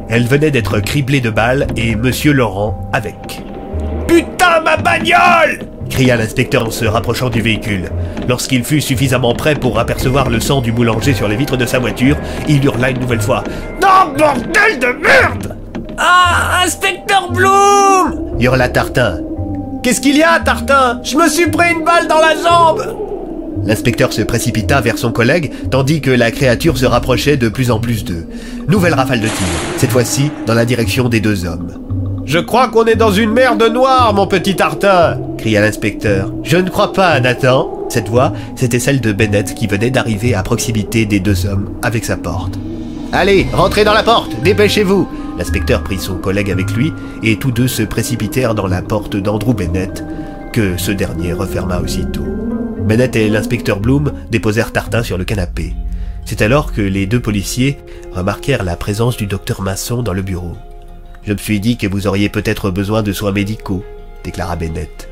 Elle 0.08 0.26
venait 0.26 0.50
d'être 0.50 0.80
criblée 0.80 1.20
de 1.20 1.30
balles 1.30 1.66
et 1.76 1.94
Monsieur 1.94 2.32
Laurent 2.32 2.90
avec. 2.92 3.42
Putain, 4.08 4.60
ma 4.64 4.76
bagnole 4.76 5.60
cria 5.94 6.16
l'inspecteur 6.16 6.66
en 6.66 6.72
se 6.72 6.84
rapprochant 6.84 7.30
du 7.30 7.40
véhicule. 7.40 7.88
Lorsqu'il 8.28 8.64
fut 8.64 8.80
suffisamment 8.80 9.32
prêt 9.32 9.54
pour 9.54 9.78
apercevoir 9.78 10.28
le 10.28 10.40
sang 10.40 10.60
du 10.60 10.72
boulanger 10.72 11.14
sur 11.14 11.28
les 11.28 11.36
vitres 11.36 11.56
de 11.56 11.66
sa 11.66 11.78
voiture, 11.78 12.16
il 12.48 12.64
hurla 12.64 12.90
une 12.90 12.98
nouvelle 12.98 13.20
fois. 13.20 13.44
Non, 13.80 14.12
bordel 14.18 14.78
de 14.80 14.88
merde 15.00 15.56
Ah, 15.96 16.62
inspecteur 16.64 17.30
Bloom 17.30 18.40
hurla 18.40 18.68
Tartin. 18.68 19.20
Qu'est-ce 19.84 20.00
qu'il 20.00 20.16
y 20.16 20.22
a, 20.24 20.40
Tartin? 20.40 21.00
Je 21.04 21.16
me 21.16 21.28
suis 21.28 21.48
pris 21.48 21.72
une 21.72 21.84
balle 21.84 22.08
dans 22.08 22.18
la 22.18 22.34
jambe 22.42 22.96
L'inspecteur 23.64 24.12
se 24.12 24.22
précipita 24.22 24.80
vers 24.80 24.98
son 24.98 25.12
collègue, 25.12 25.52
tandis 25.70 26.00
que 26.00 26.10
la 26.10 26.32
créature 26.32 26.76
se 26.76 26.86
rapprochait 26.86 27.36
de 27.36 27.48
plus 27.48 27.70
en 27.70 27.78
plus 27.78 28.04
d'eux. 28.04 28.26
Nouvelle 28.66 28.94
rafale 28.94 29.20
de 29.20 29.28
tir, 29.28 29.46
cette 29.76 29.92
fois-ci 29.92 30.32
dans 30.46 30.54
la 30.54 30.64
direction 30.64 31.08
des 31.08 31.20
deux 31.20 31.46
hommes. 31.46 31.83
Je 32.26 32.38
crois 32.38 32.68
qu'on 32.68 32.84
est 32.84 32.96
dans 32.96 33.12
une 33.12 33.32
merde 33.32 33.62
noire, 33.70 34.14
mon 34.14 34.26
petit 34.26 34.56
tartin 34.56 35.18
cria 35.36 35.60
l'inspecteur. 35.60 36.32
Je 36.42 36.56
ne 36.56 36.70
crois 36.70 36.92
pas, 36.92 37.20
Nathan. 37.20 37.86
Cette 37.90 38.08
voix, 38.08 38.32
c'était 38.56 38.78
celle 38.78 39.00
de 39.00 39.12
Bennett 39.12 39.54
qui 39.54 39.66
venait 39.66 39.90
d'arriver 39.90 40.34
à 40.34 40.42
proximité 40.42 41.04
des 41.04 41.20
deux 41.20 41.46
hommes 41.46 41.70
avec 41.82 42.04
sa 42.04 42.16
porte. 42.16 42.58
Allez, 43.12 43.46
rentrez 43.52 43.84
dans 43.84 43.92
la 43.92 44.02
porte, 44.02 44.40
dépêchez-vous 44.42 45.06
L'inspecteur 45.36 45.82
prit 45.82 45.98
son 45.98 46.14
collègue 46.14 46.50
avec 46.50 46.70
lui 46.72 46.92
et 47.22 47.36
tous 47.36 47.50
deux 47.50 47.68
se 47.68 47.82
précipitèrent 47.82 48.54
dans 48.54 48.68
la 48.68 48.82
porte 48.82 49.16
d'Andrew 49.16 49.52
Bennett, 49.52 50.02
que 50.52 50.76
ce 50.78 50.92
dernier 50.92 51.32
referma 51.32 51.80
aussitôt. 51.80 52.24
Bennett 52.78 53.14
et 53.16 53.28
l'inspecteur 53.28 53.80
Bloom 53.80 54.12
déposèrent 54.30 54.72
Tartin 54.72 55.02
sur 55.02 55.18
le 55.18 55.24
canapé. 55.24 55.74
C'est 56.24 56.40
alors 56.40 56.72
que 56.72 56.80
les 56.80 57.06
deux 57.06 57.20
policiers 57.20 57.78
remarquèrent 58.12 58.64
la 58.64 58.76
présence 58.76 59.16
du 59.16 59.26
docteur 59.26 59.60
Masson 59.60 60.02
dans 60.02 60.14
le 60.14 60.22
bureau. 60.22 60.54
Je 61.26 61.32
me 61.32 61.38
suis 61.38 61.60
dit 61.60 61.76
que 61.78 61.86
vous 61.86 62.06
auriez 62.06 62.28
peut-être 62.28 62.70
besoin 62.70 63.02
de 63.02 63.12
soins 63.12 63.32
médicaux, 63.32 63.84
déclara 64.22 64.56
Bennett. 64.56 65.08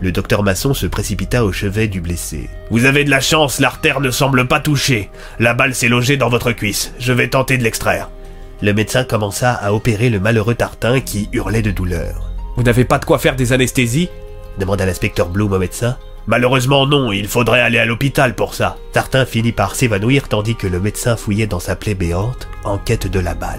Le 0.00 0.12
docteur 0.12 0.42
Masson 0.42 0.72
se 0.72 0.86
précipita 0.86 1.44
au 1.44 1.52
chevet 1.52 1.88
du 1.88 2.00
blessé. 2.00 2.48
Vous 2.70 2.86
avez 2.86 3.04
de 3.04 3.10
la 3.10 3.20
chance, 3.20 3.60
l'artère 3.60 4.00
ne 4.00 4.10
semble 4.10 4.46
pas 4.46 4.60
touchée. 4.60 5.10
La 5.38 5.52
balle 5.52 5.74
s'est 5.74 5.88
logée 5.88 6.16
dans 6.16 6.30
votre 6.30 6.52
cuisse. 6.52 6.94
Je 6.98 7.12
vais 7.12 7.28
tenter 7.28 7.58
de 7.58 7.64
l'extraire. 7.64 8.08
Le 8.62 8.72
médecin 8.72 9.04
commença 9.04 9.52
à 9.52 9.74
opérer 9.74 10.08
le 10.08 10.20
malheureux 10.20 10.54
Tartin 10.54 11.00
qui 11.00 11.28
hurlait 11.32 11.62
de 11.62 11.70
douleur. 11.70 12.30
Vous 12.56 12.62
n'avez 12.62 12.84
pas 12.84 12.98
de 12.98 13.04
quoi 13.04 13.18
faire 13.18 13.36
des 13.36 13.52
anesthésies? 13.52 14.08
demanda 14.58 14.86
l'inspecteur 14.86 15.28
Bloom 15.28 15.52
au 15.52 15.58
médecin. 15.58 15.96
Malheureusement 16.26 16.86
non, 16.86 17.12
il 17.12 17.28
faudrait 17.28 17.60
aller 17.60 17.78
à 17.78 17.84
l'hôpital 17.84 18.34
pour 18.34 18.54
ça. 18.54 18.76
Tartin 18.92 19.26
finit 19.26 19.52
par 19.52 19.74
s'évanouir 19.74 20.28
tandis 20.28 20.54
que 20.54 20.66
le 20.66 20.80
médecin 20.80 21.16
fouillait 21.16 21.46
dans 21.46 21.60
sa 21.60 21.76
plaie 21.76 21.94
béante 21.94 22.48
en 22.64 22.78
quête 22.78 23.06
de 23.06 23.20
la 23.20 23.34
balle. 23.34 23.58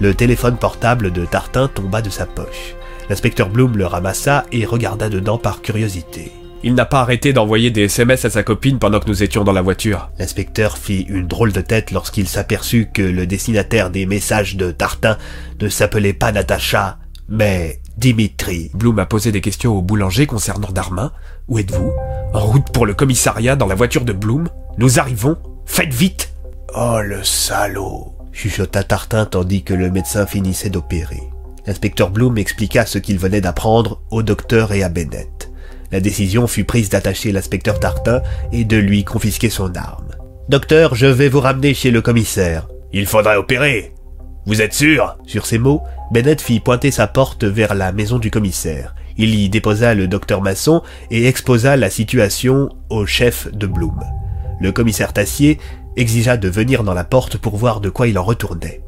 Le 0.00 0.14
téléphone 0.14 0.56
portable 0.56 1.12
de 1.12 1.26
Tartin 1.26 1.68
tomba 1.68 2.00
de 2.00 2.08
sa 2.08 2.24
poche. 2.24 2.74
L'inspecteur 3.10 3.50
Bloom 3.50 3.76
le 3.76 3.84
ramassa 3.84 4.46
et 4.50 4.64
regarda 4.64 5.10
dedans 5.10 5.36
par 5.36 5.60
curiosité. 5.60 6.32
Il 6.62 6.74
n'a 6.74 6.86
pas 6.86 7.00
arrêté 7.00 7.34
d'envoyer 7.34 7.70
des 7.70 7.82
SMS 7.82 8.24
à 8.24 8.30
sa 8.30 8.42
copine 8.42 8.78
pendant 8.78 8.98
que 8.98 9.08
nous 9.08 9.22
étions 9.22 9.44
dans 9.44 9.52
la 9.52 9.60
voiture. 9.60 10.10
L'inspecteur 10.18 10.78
fit 10.78 11.02
une 11.02 11.26
drôle 11.26 11.52
de 11.52 11.60
tête 11.60 11.90
lorsqu'il 11.90 12.28
s'aperçut 12.28 12.88
que 12.92 13.02
le 13.02 13.26
destinataire 13.26 13.90
des 13.90 14.06
messages 14.06 14.56
de 14.56 14.70
Tartin 14.70 15.18
ne 15.60 15.68
s'appelait 15.68 16.14
pas 16.14 16.32
Natacha, 16.32 16.98
mais 17.28 17.80
Dimitri. 17.98 18.70
Bloom 18.72 18.98
a 19.00 19.06
posé 19.06 19.32
des 19.32 19.42
questions 19.42 19.76
au 19.76 19.82
boulanger 19.82 20.26
concernant 20.26 20.70
Darmin. 20.70 21.12
Où 21.48 21.58
êtes-vous? 21.58 21.92
En 22.32 22.40
route 22.40 22.72
pour 22.72 22.86
le 22.86 22.94
commissariat 22.94 23.54
dans 23.54 23.66
la 23.66 23.74
voiture 23.74 24.06
de 24.06 24.14
Bloom? 24.14 24.48
Nous 24.78 24.98
arrivons. 24.98 25.36
Faites 25.66 25.92
vite 25.92 26.32
Oh 26.74 27.00
le 27.02 27.22
salaud 27.22 28.19
chuchota 28.32 28.82
Tartin 28.82 29.26
tandis 29.26 29.62
que 29.62 29.74
le 29.74 29.90
médecin 29.90 30.26
finissait 30.26 30.70
d'opérer. 30.70 31.22
L'inspecteur 31.66 32.10
Bloom 32.10 32.38
expliqua 32.38 32.86
ce 32.86 32.98
qu'il 32.98 33.18
venait 33.18 33.40
d'apprendre 33.40 34.00
au 34.10 34.22
docteur 34.22 34.72
et 34.72 34.82
à 34.82 34.88
Bennett. 34.88 35.50
La 35.92 36.00
décision 36.00 36.46
fut 36.46 36.64
prise 36.64 36.88
d'attacher 36.88 37.32
l'inspecteur 37.32 37.80
Tartin 37.80 38.22
et 38.52 38.64
de 38.64 38.76
lui 38.76 39.04
confisquer 39.04 39.50
son 39.50 39.74
arme. 39.74 40.08
Docteur, 40.48 40.94
je 40.94 41.06
vais 41.06 41.28
vous 41.28 41.40
ramener 41.40 41.74
chez 41.74 41.90
le 41.90 42.00
commissaire. 42.00 42.68
Il 42.92 43.06
faudrait 43.06 43.36
opérer. 43.36 43.92
Vous 44.46 44.62
êtes 44.62 44.72
sûr? 44.72 45.18
Sur 45.26 45.46
ces 45.46 45.58
mots, 45.58 45.82
Bennett 46.12 46.40
fit 46.40 46.60
pointer 46.60 46.90
sa 46.90 47.06
porte 47.06 47.44
vers 47.44 47.74
la 47.74 47.92
maison 47.92 48.18
du 48.18 48.30
commissaire. 48.30 48.94
Il 49.16 49.34
y 49.34 49.48
déposa 49.48 49.94
le 49.94 50.08
docteur 50.08 50.40
Masson 50.40 50.82
et 51.10 51.26
exposa 51.26 51.76
la 51.76 51.90
situation 51.90 52.68
au 52.88 53.04
chef 53.04 53.52
de 53.52 53.66
Bloom. 53.66 54.00
Le 54.60 54.72
commissaire 54.72 55.12
Tassier 55.12 55.58
exigea 55.96 56.36
de 56.36 56.48
venir 56.48 56.84
dans 56.84 56.94
la 56.94 57.04
porte 57.04 57.36
pour 57.36 57.56
voir 57.56 57.80
de 57.80 57.90
quoi 57.90 58.08
il 58.08 58.18
en 58.18 58.24
retournait. 58.24 58.82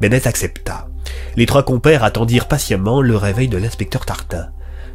Bennett 0.00 0.26
accepta. 0.26 0.88
Les 1.36 1.46
trois 1.46 1.62
compères 1.62 2.04
attendirent 2.04 2.48
patiemment 2.48 3.00
le 3.00 3.16
réveil 3.16 3.48
de 3.48 3.58
l'inspecteur 3.58 4.06
Tartin. 4.06 4.48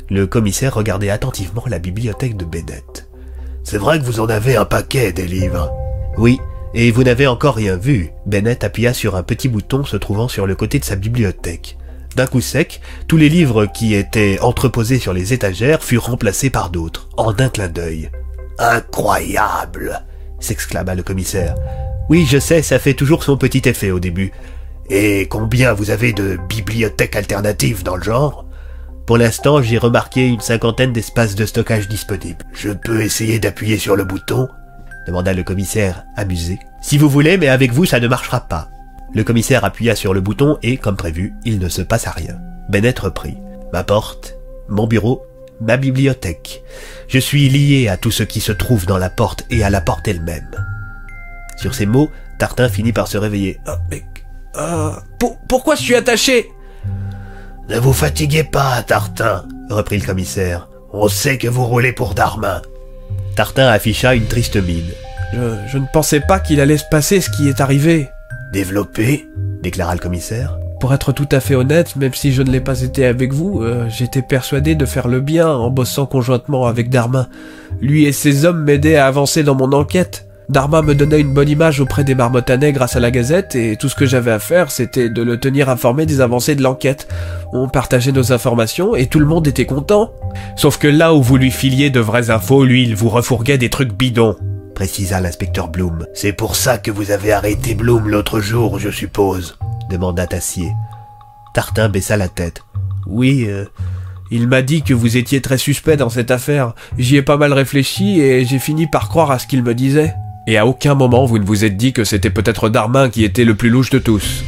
Le 0.10 0.26
commissaire 0.26 0.74
regardait 0.74 1.10
attentivement 1.10 1.64
la 1.68 1.80
bibliothèque 1.80 2.38
de 2.38 2.46
Bennett. 2.46 3.08
C'est 3.64 3.78
vrai 3.78 4.00
que 4.00 4.06
vous 4.06 4.20
en 4.20 4.28
avez 4.28 4.56
un 4.56 4.66
paquet 4.66 5.12
des 5.12 5.28
livres. 5.28 5.72
Oui, 6.18 6.40
et 6.74 6.92
vous 6.92 7.04
n'avez 7.04 7.28
encore 7.28 7.56
rien 7.56 7.76
vu. 7.76 8.12
Bennett 8.26 8.64
appuya 8.64 8.94
sur 8.94 9.16
un 9.16 9.24
petit 9.24 9.48
bouton 9.48 9.86
se 9.86 9.98
trouvant 9.98 10.28
sur 10.28 10.48
le 10.48 10.56
côté 10.56 10.80
de 10.80 10.86
sa 10.86 10.96
bibliothèque. 10.96 11.78
d'un 12.16 12.26
coup 12.26 12.42
sec, 12.42 12.82
tous 13.08 13.18
les 13.18 13.30
livres 13.30 13.68
qui 13.68 13.94
étaient 13.94 14.40
entreposés 14.42 15.00
sur 15.00 15.14
les 15.14 15.32
étagères 15.32 15.84
furent 15.84 16.08
remplacés 16.08 16.50
par 16.50 16.70
d'autres, 16.72 17.08
en 17.18 17.32
un 17.38 17.50
clin 17.50 17.68
d'œil. 17.68 18.10
Incroyable 18.58 20.04
s'exclama 20.40 20.96
le 20.96 21.04
commissaire. 21.04 21.56
Oui, 22.10 22.26
je 22.30 22.40
sais, 22.40 22.62
ça 22.62 22.80
fait 22.80 22.94
toujours 22.94 23.24
son 23.24 23.38
petit 23.38 23.62
effet 23.66 23.92
au 23.92 24.00
début. 24.00 24.32
Et 24.90 25.28
combien 25.30 25.74
vous 25.74 25.92
avez 25.92 26.14
de 26.14 26.40
bibliothèques 26.50 27.16
alternatives 27.16 27.84
dans 27.84 27.96
le 27.96 28.04
genre? 28.04 28.46
Pour 29.06 29.18
l'instant, 29.18 29.62
j'ai 29.62 29.78
remarqué 29.78 30.28
une 30.28 30.40
cinquantaine 30.40 30.94
d'espaces 30.94 31.36
de 31.36 31.46
stockage 31.46 31.88
disponibles. 31.88 32.46
Je 32.54 32.70
peux 32.70 33.02
essayer 33.02 33.40
d'appuyer 33.40 33.78
sur 33.78 33.96
le 33.96 34.04
bouton? 34.04 34.48
demanda 35.08 35.34
le 35.34 35.44
commissaire, 35.44 36.04
amusé. 36.16 36.60
Si 36.82 36.98
vous 36.98 37.10
voulez, 37.10 37.38
mais 37.38 37.48
avec 37.48 37.72
vous, 37.72 37.86
ça 37.86 38.00
ne 38.00 38.08
marchera 38.08 38.42
pas. 38.42 38.70
Le 39.14 39.24
commissaire 39.24 39.66
appuya 39.66 39.96
sur 39.96 40.14
le 40.14 40.22
bouton 40.22 40.58
et, 40.62 40.78
comme 40.78 40.96
prévu, 40.96 41.34
il 41.44 41.60
ne 41.60 41.70
se 41.70 41.82
passa 41.82 42.12
rien. 42.12 42.36
Bennett 42.70 43.00
reprit. 43.00 43.38
Ma 43.74 43.84
porte, 43.84 44.36
mon 44.68 44.86
bureau, 44.86 45.24
ma 45.62 45.78
bibliothèque. 45.78 46.64
Je 47.08 47.20
suis 47.20 47.50
lié 47.50 47.88
à 47.88 47.98
tout 47.98 48.12
ce 48.12 48.24
qui 48.24 48.40
se 48.40 48.52
trouve 48.52 48.86
dans 48.86 48.98
la 48.98 49.10
porte 49.10 49.46
et 49.50 49.64
à 49.64 49.70
la 49.70 49.82
porte 49.82 50.08
elle-même. 50.08 50.50
Sur 51.58 51.74
ces 51.76 51.86
mots, 51.86 52.10
Tartin 52.38 52.70
finit 52.70 52.94
par 52.94 53.08
se 53.08 53.18
réveiller. 53.18 53.60
Ah, 53.66 53.80
mais... 53.90 54.04
Ah, 54.56 55.04
pourquoi 55.48 55.76
je 55.76 55.82
suis 55.82 55.96
attaché? 55.96 56.50
Ne 57.70 57.78
vous 57.78 57.94
fatiguez 57.94 58.44
pas, 58.44 58.82
Tartin, 58.84 59.46
reprit 59.70 60.00
le 60.00 60.06
commissaire. 60.06 60.70
On 60.92 61.08
sait 61.08 61.38
que 61.38 61.48
vous 61.48 61.66
roulez 61.66 61.94
pour 61.94 62.16
Darmin. 62.16 62.62
Tartin 63.36 63.68
afficha 63.68 64.16
une 64.16 64.26
triste 64.26 64.56
mine. 64.56 64.90
Je, 65.34 65.78
ne 65.78 65.86
pensais 65.94 66.20
pas 66.20 66.40
qu'il 66.40 66.60
allait 66.60 66.78
se 66.78 66.90
passer 66.90 67.22
ce 67.22 67.30
qui 67.30 67.48
est 67.48 67.62
arrivé. 67.62 68.10
Développé 68.52 69.28
déclara 69.62 69.94
le 69.94 70.00
commissaire. 70.00 70.58
Pour 70.80 70.94
être 70.94 71.12
tout 71.12 71.28
à 71.32 71.42
fait 71.42 71.56
honnête, 71.56 71.98
même 71.98 72.14
si 72.14 72.32
je 72.32 72.42
ne 72.42 72.50
l'ai 72.50 72.62
pas 72.62 72.82
été 72.82 73.06
avec 73.06 73.34
vous, 73.34 73.62
euh, 73.62 73.88
j'étais 73.90 74.22
persuadé 74.22 74.76
de 74.76 74.86
faire 74.86 75.10
le 75.10 75.20
bien 75.20 75.50
en 75.50 75.70
bossant 75.70 76.06
conjointement 76.06 76.68
avec 76.68 76.90
Darmin. 76.90 77.28
Lui 77.82 78.06
et 78.06 78.14
ses 78.14 78.46
hommes 78.46 78.64
m'aidaient 78.64 78.96
à 78.96 79.06
avancer 79.06 79.44
dans 79.44 79.56
mon 79.56 79.74
enquête. 79.74 80.26
Darmin 80.48 80.82
me 80.82 80.96
donnait 80.96 81.20
une 81.20 81.34
bonne 81.34 81.50
image 81.50 81.82
auprès 81.82 82.06
des 82.06 82.16
marmottanais 82.16 82.72
grâce 82.72 82.96
à 82.96 83.02
la 83.02 83.12
gazette, 83.12 83.56
et 83.56 83.76
tout 83.76 83.90
ce 83.90 83.96
que 83.96 84.06
j'avais 84.06 84.32
à 84.32 84.40
faire, 84.40 84.72
c'était 84.72 85.10
de 85.10 85.22
le 85.22 85.38
tenir 85.38 85.70
informé 85.70 86.06
des 86.06 86.22
avancées 86.22 86.56
de 86.56 86.64
l'enquête. 86.64 87.10
On 87.52 87.68
partageait 87.68 88.14
nos 88.14 88.32
informations, 88.32 88.96
et 88.96 89.08
tout 89.08 89.20
le 89.20 89.26
monde 89.26 89.48
était 89.48 89.66
content. 89.66 90.12
Sauf 90.56 90.78
que 90.78 90.88
là 90.88 91.14
où 91.14 91.22
vous 91.22 91.36
lui 91.36 91.52
filiez 91.52 91.90
de 91.90 92.00
vraies 92.00 92.32
infos, 92.32 92.64
lui, 92.64 92.84
il 92.84 92.96
vous 92.96 93.10
refourguait 93.10 93.58
des 93.58 93.70
trucs 93.70 93.94
bidons 93.94 94.38
précisa 94.80 95.20
l'inspecteur 95.20 95.68
Bloom. 95.68 96.06
C'est 96.14 96.32
pour 96.32 96.56
ça 96.56 96.78
que 96.78 96.90
vous 96.90 97.12
avez 97.12 97.34
arrêté 97.34 97.76
Bloom 97.76 98.08
l'autre 98.08 98.40
jour, 98.40 98.80
je 98.80 98.90
suppose 98.90 99.58
demanda 99.90 100.26
Tassier. 100.26 100.72
Tartin 101.54 101.90
baissa 101.90 102.16
la 102.16 102.30
tête. 102.30 102.64
Oui, 103.06 103.44
euh, 103.50 103.66
il 104.32 104.48
m'a 104.48 104.62
dit 104.62 104.82
que 104.82 104.94
vous 104.94 105.18
étiez 105.18 105.42
très 105.42 105.58
suspect 105.58 105.98
dans 105.98 106.08
cette 106.08 106.32
affaire. 106.32 106.76
J'y 106.98 107.18
ai 107.18 107.22
pas 107.22 107.36
mal 107.36 107.52
réfléchi 107.52 108.22
et 108.22 108.46
j'ai 108.46 108.58
fini 108.58 108.88
par 108.88 109.10
croire 109.10 109.32
à 109.32 109.40
ce 109.40 109.48
qu'il 109.48 109.64
me 109.64 109.76
disait. 109.76 110.14
Et 110.48 110.58
à 110.58 110.66
aucun 110.66 110.96
moment 110.96 111.26
vous 111.26 111.40
ne 111.40 111.46
vous 111.46 111.66
êtes 111.66 111.76
dit 111.76 111.92
que 111.92 112.06
c'était 112.06 112.30
peut-être 112.30 112.70
Darmin 112.70 113.10
qui 113.10 113.26
était 113.26 113.44
le 113.44 113.56
plus 113.56 113.70
louche 113.70 113.90
de 113.90 114.00
tous. 114.00 114.46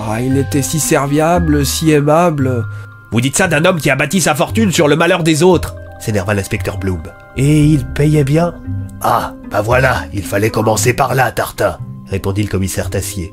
Ah, 0.00 0.20
il 0.20 0.38
était 0.38 0.62
si 0.62 0.78
serviable, 0.78 1.66
si 1.66 1.90
aimable. 1.90 2.64
Vous 3.10 3.20
dites 3.20 3.36
ça 3.36 3.48
d'un 3.48 3.64
homme 3.64 3.80
qui 3.80 3.90
a 3.90 3.96
bâti 3.96 4.20
sa 4.20 4.36
fortune 4.36 4.70
sur 4.70 4.86
le 4.86 4.94
malheur 4.94 5.24
des 5.24 5.42
autres 5.42 5.74
s'énerva 5.98 6.34
l'inspecteur 6.34 6.78
Bloom. 6.78 7.02
Et 7.36 7.64
il 7.64 7.86
payait 7.86 8.24
bien? 8.24 8.54
Ah, 9.00 9.34
bah 9.50 9.62
voilà, 9.62 10.02
il 10.12 10.22
fallait 10.22 10.50
commencer 10.50 10.92
par 10.94 11.14
là, 11.14 11.32
Tartin, 11.32 11.78
répondit 12.06 12.42
le 12.42 12.48
commissaire 12.48 12.90
Tassier. 12.90 13.32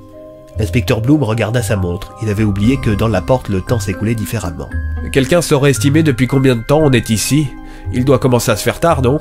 L'inspecteur 0.58 1.02
Bloom 1.02 1.24
regarda 1.24 1.62
sa 1.62 1.76
montre. 1.76 2.14
Il 2.22 2.30
avait 2.30 2.44
oublié 2.44 2.78
que 2.78 2.90
dans 2.90 3.08
la 3.08 3.22
porte 3.22 3.50
le 3.50 3.62
temps 3.62 3.80
s'écoulait 3.80 4.16
différemment. 4.16 4.70
Quelqu'un 5.12 5.42
saurait 5.42 5.72
estimer 5.72 6.04
depuis 6.04 6.28
combien 6.28 6.56
de 6.56 6.62
temps 6.62 6.82
on 6.82 6.92
est 6.92 7.10
ici 7.10 7.48
Il 7.94 8.04
doit 8.04 8.20
commencer 8.20 8.52
à 8.52 8.58
se 8.58 8.64
faire 8.64 8.80
tard, 8.80 9.02
non? 9.02 9.20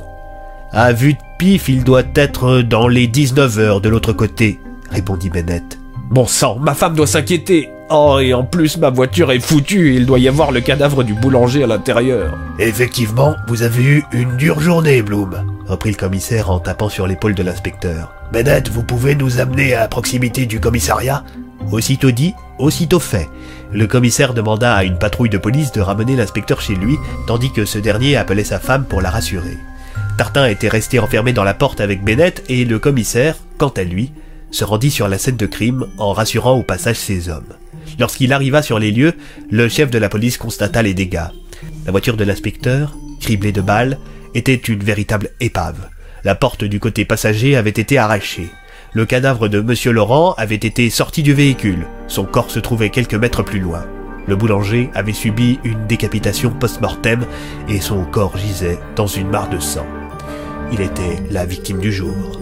À 0.71 0.91
vue 0.91 1.13
de 1.13 1.19
pif, 1.37 1.69
il 1.69 1.83
doit 1.83 2.03
être 2.15 2.61
dans 2.61 2.87
les 2.87 3.07
19 3.07 3.59
heures 3.59 3.81
de 3.81 3.89
l'autre 3.89 4.13
côté, 4.13 4.59
répondit 4.91 5.29
Bennett. 5.29 5.79
Bon 6.09 6.25
sang, 6.25 6.57
ma 6.59 6.73
femme 6.73 6.95
doit 6.95 7.05
s'inquiéter. 7.05 7.69
Oh, 7.91 8.17
et 8.19 8.33
en 8.33 8.43
plus, 8.43 8.77
ma 8.77 8.89
voiture 8.89 9.31
est 9.31 9.39
foutue 9.39 9.93
il 9.95 10.07
doit 10.07 10.17
y 10.17 10.27
avoir 10.27 10.51
le 10.51 10.59
cadavre 10.59 11.03
du 11.03 11.13
boulanger 11.13 11.63
à 11.63 11.67
l'intérieur. 11.67 12.35
Effectivement, 12.57 13.35
vous 13.47 13.61
avez 13.61 13.83
eu 13.83 14.03
une 14.11 14.35
dure 14.35 14.59
journée, 14.59 15.03
Bloom, 15.03 15.61
reprit 15.67 15.91
le 15.91 15.97
commissaire 15.97 16.49
en 16.49 16.57
tapant 16.57 16.89
sur 16.89 17.05
l'épaule 17.05 17.35
de 17.35 17.43
l'inspecteur. 17.43 18.11
Bennett, 18.33 18.69
vous 18.69 18.81
pouvez 18.81 19.13
nous 19.13 19.39
amener 19.39 19.75
à 19.75 19.87
proximité 19.87 20.47
du 20.47 20.59
commissariat? 20.59 21.23
Aussitôt 21.71 22.09
dit, 22.09 22.33
aussitôt 22.57 22.99
fait. 22.99 23.29
Le 23.71 23.85
commissaire 23.85 24.33
demanda 24.33 24.73
à 24.73 24.85
une 24.85 24.97
patrouille 24.97 25.29
de 25.29 25.37
police 25.37 25.71
de 25.73 25.81
ramener 25.81 26.15
l'inspecteur 26.15 26.59
chez 26.59 26.73
lui, 26.73 26.95
tandis 27.27 27.51
que 27.51 27.65
ce 27.65 27.77
dernier 27.77 28.17
appelait 28.17 28.43
sa 28.43 28.57
femme 28.57 28.85
pour 28.85 29.03
la 29.03 29.11
rassurer. 29.11 29.59
Tartin 30.17 30.47
était 30.47 30.69
resté 30.69 30.97
enfermé 30.97 31.33
dans 31.33 31.43
la 31.43 31.53
porte 31.53 31.79
avec 31.79 32.03
Bennett 32.03 32.43
et 32.49 32.65
le 32.65 32.79
commissaire, 32.79 33.35
quant 33.59 33.69
à 33.77 33.83
lui, 33.83 34.11
se 34.51 34.63
rendit 34.63 34.91
sur 34.91 35.07
la 35.07 35.17
scène 35.17 35.37
de 35.37 35.45
crime 35.45 35.87
en 35.97 36.13
rassurant 36.13 36.57
au 36.57 36.63
passage 36.63 36.97
ses 36.97 37.29
hommes. 37.29 37.53
Lorsqu'il 37.99 38.33
arriva 38.33 38.61
sur 38.61 38.79
les 38.79 38.91
lieux, 38.91 39.13
le 39.49 39.67
chef 39.67 39.89
de 39.91 39.97
la 39.97 40.09
police 40.09 40.37
constata 40.37 40.81
les 40.81 40.93
dégâts. 40.93 41.27
La 41.85 41.91
voiture 41.91 42.17
de 42.17 42.23
l'inspecteur, 42.23 42.95
criblée 43.19 43.51
de 43.51 43.61
balles, 43.61 43.97
était 44.33 44.55
une 44.55 44.83
véritable 44.83 45.29
épave. 45.39 45.89
La 46.23 46.35
porte 46.35 46.63
du 46.63 46.79
côté 46.79 47.05
passager 47.05 47.55
avait 47.55 47.69
été 47.69 47.97
arrachée. 47.97 48.49
Le 48.93 49.05
cadavre 49.05 49.47
de 49.47 49.59
M. 49.59 49.93
Laurent 49.93 50.33
avait 50.37 50.55
été 50.55 50.89
sorti 50.89 51.23
du 51.23 51.33
véhicule. 51.33 51.85
Son 52.07 52.25
corps 52.25 52.51
se 52.51 52.59
trouvait 52.59 52.89
quelques 52.89 53.15
mètres 53.15 53.43
plus 53.43 53.59
loin. 53.59 53.85
Le 54.27 54.35
boulanger 54.35 54.89
avait 54.93 55.13
subi 55.13 55.59
une 55.63 55.87
décapitation 55.87 56.51
post-mortem 56.51 57.25
et 57.67 57.81
son 57.81 58.05
corps 58.05 58.37
gisait 58.37 58.79
dans 58.95 59.07
une 59.07 59.29
mare 59.29 59.49
de 59.49 59.59
sang. 59.59 59.85
Il 60.71 60.81
était 60.81 61.23
la 61.31 61.45
victime 61.45 61.79
du 61.79 61.91
jour. 61.91 62.39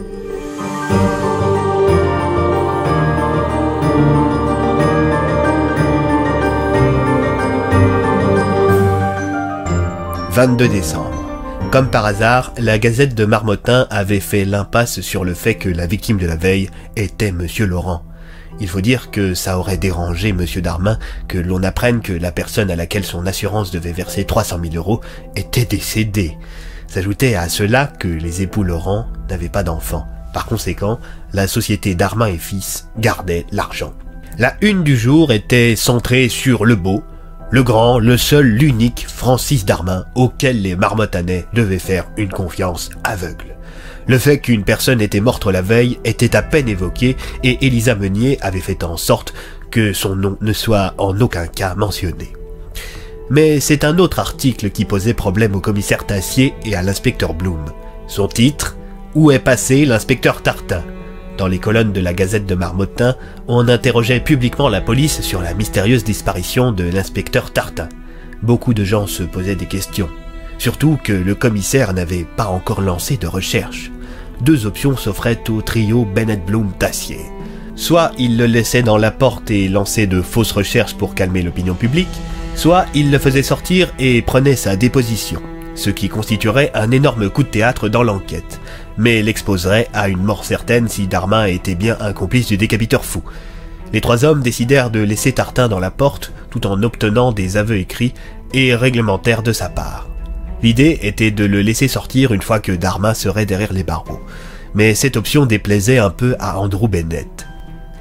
22 10.37 10.67
décembre. 10.67 11.19
Comme 11.71 11.89
par 11.89 12.05
hasard, 12.05 12.53
la 12.59 12.77
Gazette 12.77 13.15
de 13.15 13.25
Marmottin 13.25 13.87
avait 13.89 14.19
fait 14.19 14.45
l'impasse 14.45 15.01
sur 15.01 15.25
le 15.25 15.33
fait 15.33 15.55
que 15.55 15.67
la 15.67 15.87
victime 15.87 16.19
de 16.19 16.27
la 16.27 16.35
veille 16.35 16.69
était 16.95 17.31
Monsieur 17.31 17.65
Laurent. 17.65 18.03
Il 18.59 18.67
faut 18.67 18.79
dire 18.79 19.09
que 19.09 19.33
ça 19.33 19.57
aurait 19.57 19.79
dérangé 19.79 20.33
Monsieur 20.33 20.61
Darmin 20.61 20.99
que 21.27 21.39
l'on 21.39 21.63
apprenne 21.63 22.01
que 22.01 22.13
la 22.13 22.31
personne 22.31 22.69
à 22.69 22.75
laquelle 22.75 23.03
son 23.03 23.25
assurance 23.25 23.71
devait 23.71 23.93
verser 23.93 24.25
300 24.25 24.59
000 24.61 24.75
euros 24.75 25.01
était 25.35 25.65
décédée. 25.65 26.37
S'ajoutait 26.85 27.33
à 27.33 27.49
cela 27.49 27.87
que 27.87 28.07
les 28.07 28.43
époux 28.43 28.61
Laurent 28.61 29.07
n'avaient 29.31 29.49
pas 29.49 29.63
d'enfants. 29.63 30.05
Par 30.35 30.45
conséquent, 30.45 30.99
la 31.33 31.47
société 31.47 31.95
Darmin 31.95 32.27
et 32.27 32.37
Fils 32.37 32.89
gardait 32.99 33.47
l'argent. 33.51 33.93
La 34.37 34.55
une 34.61 34.83
du 34.83 34.97
jour 34.97 35.31
était 35.31 35.75
centrée 35.75 36.29
sur 36.29 36.63
le 36.63 36.75
beau, 36.75 37.01
le 37.49 37.63
grand, 37.63 37.97
le 37.99 38.17
seul, 38.17 38.45
l'unique 38.45 39.05
Francis 39.07 39.63
Darmin 39.63 40.05
auquel 40.15 40.61
les 40.61 40.75
marmottanais 40.75 41.45
devaient 41.53 41.79
faire 41.79 42.05
une 42.17 42.29
confiance 42.29 42.89
aveugle. 43.05 43.55
Le 44.07 44.17
fait 44.17 44.39
qu'une 44.39 44.63
personne 44.63 45.01
était 45.01 45.21
morte 45.21 45.45
la 45.47 45.61
veille 45.61 45.99
était 46.03 46.35
à 46.35 46.41
peine 46.41 46.67
évoqué 46.67 47.15
et 47.43 47.65
Elisa 47.65 47.95
Meunier 47.95 48.37
avait 48.41 48.59
fait 48.59 48.83
en 48.83 48.97
sorte 48.97 49.33
que 49.71 49.93
son 49.93 50.15
nom 50.15 50.37
ne 50.41 50.53
soit 50.53 50.93
en 50.97 51.19
aucun 51.19 51.47
cas 51.47 51.75
mentionné. 51.75 52.33
Mais 53.29 53.59
c'est 53.59 53.83
un 53.83 53.97
autre 53.97 54.19
article 54.19 54.69
qui 54.69 54.85
posait 54.85 55.13
problème 55.13 55.55
au 55.55 55.61
commissaire 55.61 56.05
Tassier 56.05 56.53
et 56.65 56.75
à 56.75 56.83
l'inspecteur 56.83 57.33
Bloom. 57.33 57.65
Son 58.07 58.27
titre 58.27 58.77
Où 59.15 59.31
est 59.31 59.39
passé 59.39 59.85
l'inspecteur 59.85 60.41
Tartin? 60.41 60.83
Dans 61.37 61.47
les 61.47 61.59
colonnes 61.59 61.93
de 61.93 62.01
la 62.01 62.13
Gazette 62.13 62.45
de 62.45 62.55
Marmottin, 62.55 63.15
on 63.47 63.67
interrogeait 63.69 64.19
publiquement 64.19 64.69
la 64.69 64.81
police 64.81 65.21
sur 65.21 65.41
la 65.41 65.53
mystérieuse 65.53 66.03
disparition 66.03 66.71
de 66.71 66.83
l'inspecteur 66.83 67.51
Tartin. 67.51 67.89
Beaucoup 68.41 68.73
de 68.73 68.83
gens 68.83 69.07
se 69.07 69.23
posaient 69.23 69.55
des 69.55 69.65
questions. 69.65 70.09
Surtout 70.57 70.97
que 71.03 71.13
le 71.13 71.35
commissaire 71.35 71.93
n'avait 71.93 72.25
pas 72.35 72.47
encore 72.47 72.81
lancé 72.81 73.17
de 73.17 73.27
recherche. 73.27 73.91
Deux 74.41 74.65
options 74.65 74.97
s'offraient 74.97 75.43
au 75.49 75.61
trio 75.61 76.05
Bennett 76.05 76.43
Bloom 76.45 76.71
Tassier. 76.77 77.21
Soit 77.75 78.11
il 78.17 78.37
le 78.37 78.47
laissait 78.47 78.81
dans 78.81 78.97
la 78.97 79.11
porte 79.11 79.51
et 79.51 79.69
lançait 79.69 80.07
de 80.07 80.21
fausses 80.21 80.51
recherches 80.51 80.95
pour 80.95 81.13
calmer 81.13 81.43
l'opinion 81.43 81.75
publique, 81.75 82.07
soit 82.55 82.85
il 82.95 83.11
le 83.11 83.19
faisait 83.19 83.43
sortir 83.43 83.93
et 83.99 84.23
prenait 84.23 84.55
sa 84.55 84.75
déposition, 84.75 85.41
ce 85.75 85.91
qui 85.91 86.09
constituerait 86.09 86.71
un 86.73 86.89
énorme 86.89 87.29
coup 87.29 87.43
de 87.43 87.49
théâtre 87.49 87.87
dans 87.87 88.03
l'enquête 88.03 88.59
mais 88.97 89.21
l'exposerait 89.21 89.87
à 89.93 90.09
une 90.09 90.23
mort 90.23 90.45
certaine 90.45 90.87
si 90.87 91.07
Darmin 91.07 91.45
était 91.45 91.75
bien 91.75 91.97
un 91.99 92.13
complice 92.13 92.47
du 92.47 92.57
décapiteur 92.57 93.05
fou. 93.05 93.23
Les 93.93 94.01
trois 94.01 94.25
hommes 94.25 94.41
décidèrent 94.41 94.89
de 94.89 94.99
laisser 94.99 95.31
Tartin 95.31 95.67
dans 95.67 95.79
la 95.79 95.91
porte 95.91 96.33
tout 96.49 96.67
en 96.67 96.81
obtenant 96.83 97.31
des 97.31 97.57
aveux 97.57 97.77
écrits 97.77 98.13
et 98.53 98.75
réglementaires 98.75 99.43
de 99.43 99.53
sa 99.53 99.69
part. 99.69 100.07
L'idée 100.63 100.99
était 101.03 101.31
de 101.31 101.45
le 101.45 101.61
laisser 101.61 101.87
sortir 101.87 102.33
une 102.33 102.41
fois 102.41 102.59
que 102.59 102.71
Darmin 102.71 103.13
serait 103.13 103.45
derrière 103.45 103.73
les 103.73 103.83
barreaux. 103.83 104.21
Mais 104.73 104.95
cette 104.95 105.17
option 105.17 105.45
déplaisait 105.45 105.99
un 105.99 106.09
peu 106.09 106.35
à 106.39 106.59
Andrew 106.59 106.87
Bennett. 106.87 107.47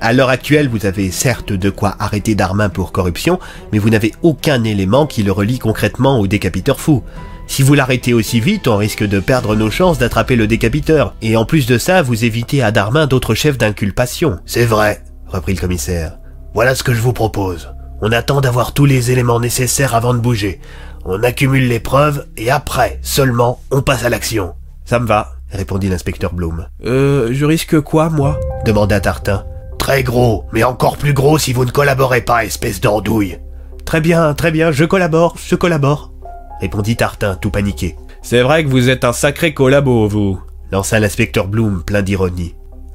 À 0.01 0.13
l'heure 0.13 0.29
actuelle, 0.29 0.69
vous 0.69 0.85
avez 0.85 1.11
certes 1.11 1.53
de 1.53 1.71
quoi 1.71 1.97
arrêter 1.99 2.35
Darmin 2.35 2.69
pour 2.69 2.93
corruption, 2.93 3.39
mais 3.73 3.79
vous 3.79 3.91
n'avez 3.91 4.13
aucun 4.23 4.63
élément 4.65 5.07
qui 5.07 5.23
le 5.23 5.33
relie 5.33 5.59
concrètement 5.59 6.21
au 6.21 6.27
décapiteur 6.27 6.81
fou. 6.81 7.03
Si 7.47 7.63
vous 7.63 7.75
l'arrêtez 7.75 8.13
aussi 8.13 8.41
vite, 8.41 8.69
on 8.69 8.77
risque 8.77 9.05
de 9.05 9.21
perdre 9.21 9.55
nos 9.55 9.71
chances 9.71 9.99
d'attraper 9.99 10.37
le 10.37 10.47
décapiteur. 10.47 11.15
Et 11.23 11.37
en 11.37 11.45
plus 11.45 11.67
de 11.67 11.79
ça, 11.79 12.03
vous 12.03 12.25
évitez 12.25 12.63
à 12.63 12.71
Darmin 12.73 13.07
d'autres 13.07 13.35
chefs 13.35 13.59
d'inculpation. 13.59 14.41
C'est 14.47 14.65
vrai, 14.65 15.03
reprit 15.27 15.55
le 15.55 15.61
commissaire. 15.61 16.19
Voilà 16.55 16.75
ce 16.75 16.83
que 16.83 16.93
je 16.93 17.01
vous 17.01 17.13
propose. 17.13 17.71
On 18.03 18.13
attend 18.13 18.41
d'avoir 18.41 18.73
tous 18.73 18.85
les 18.85 19.11
éléments 19.11 19.41
nécessaires 19.41 19.95
avant 19.95 20.13
de 20.13 20.19
bouger. 20.19 20.61
On 21.05 21.23
accumule 21.23 21.69
les 21.69 21.81
preuves 21.81 22.27
et 22.37 22.51
après, 22.51 22.99
seulement, 23.01 23.61
on 23.71 23.81
passe 23.81 24.05
à 24.05 24.11
l'action. 24.11 24.55
Ça 24.85 24.99
me 24.99 25.07
va, 25.07 25.33
répondit 25.51 25.89
l'inspecteur 25.89 26.35
Bloom. 26.35 26.67
Euh, 26.85 27.29
je 27.33 27.45
risque 27.47 27.81
quoi, 27.81 28.11
moi? 28.11 28.39
demanda 28.65 29.01
Tartin. 29.01 29.45
Très 29.79 30.03
gros, 30.03 30.45
mais 30.53 30.65
encore 30.65 30.97
plus 30.97 31.13
gros 31.13 31.39
si 31.39 31.53
vous 31.53 31.65
ne 31.65 31.71
collaborez 31.71 32.23
pas, 32.23 32.45
espèce 32.45 32.81
d'andouille. 32.81 33.39
Très 33.85 34.01
bien, 34.01 34.35
très 34.35 34.51
bien, 34.51 34.73
je 34.73 34.85
collabore, 34.85 35.37
je 35.47 35.55
collabore, 35.55 36.13
répondit 36.61 36.97
Tartin, 36.97 37.37
tout 37.37 37.51
paniqué. 37.51 37.97
C'est 38.23 38.43
vrai 38.43 38.65
que 38.65 38.69
vous 38.69 38.89
êtes 38.89 39.05
un 39.05 39.13
sacré 39.13 39.55
collabo, 39.55 40.09
vous, 40.09 40.41
lança 40.73 40.99
l'inspecteur 40.99 41.49
Bloom, 41.49 41.83
plein 41.85 42.03
d'ironie. 42.03 42.55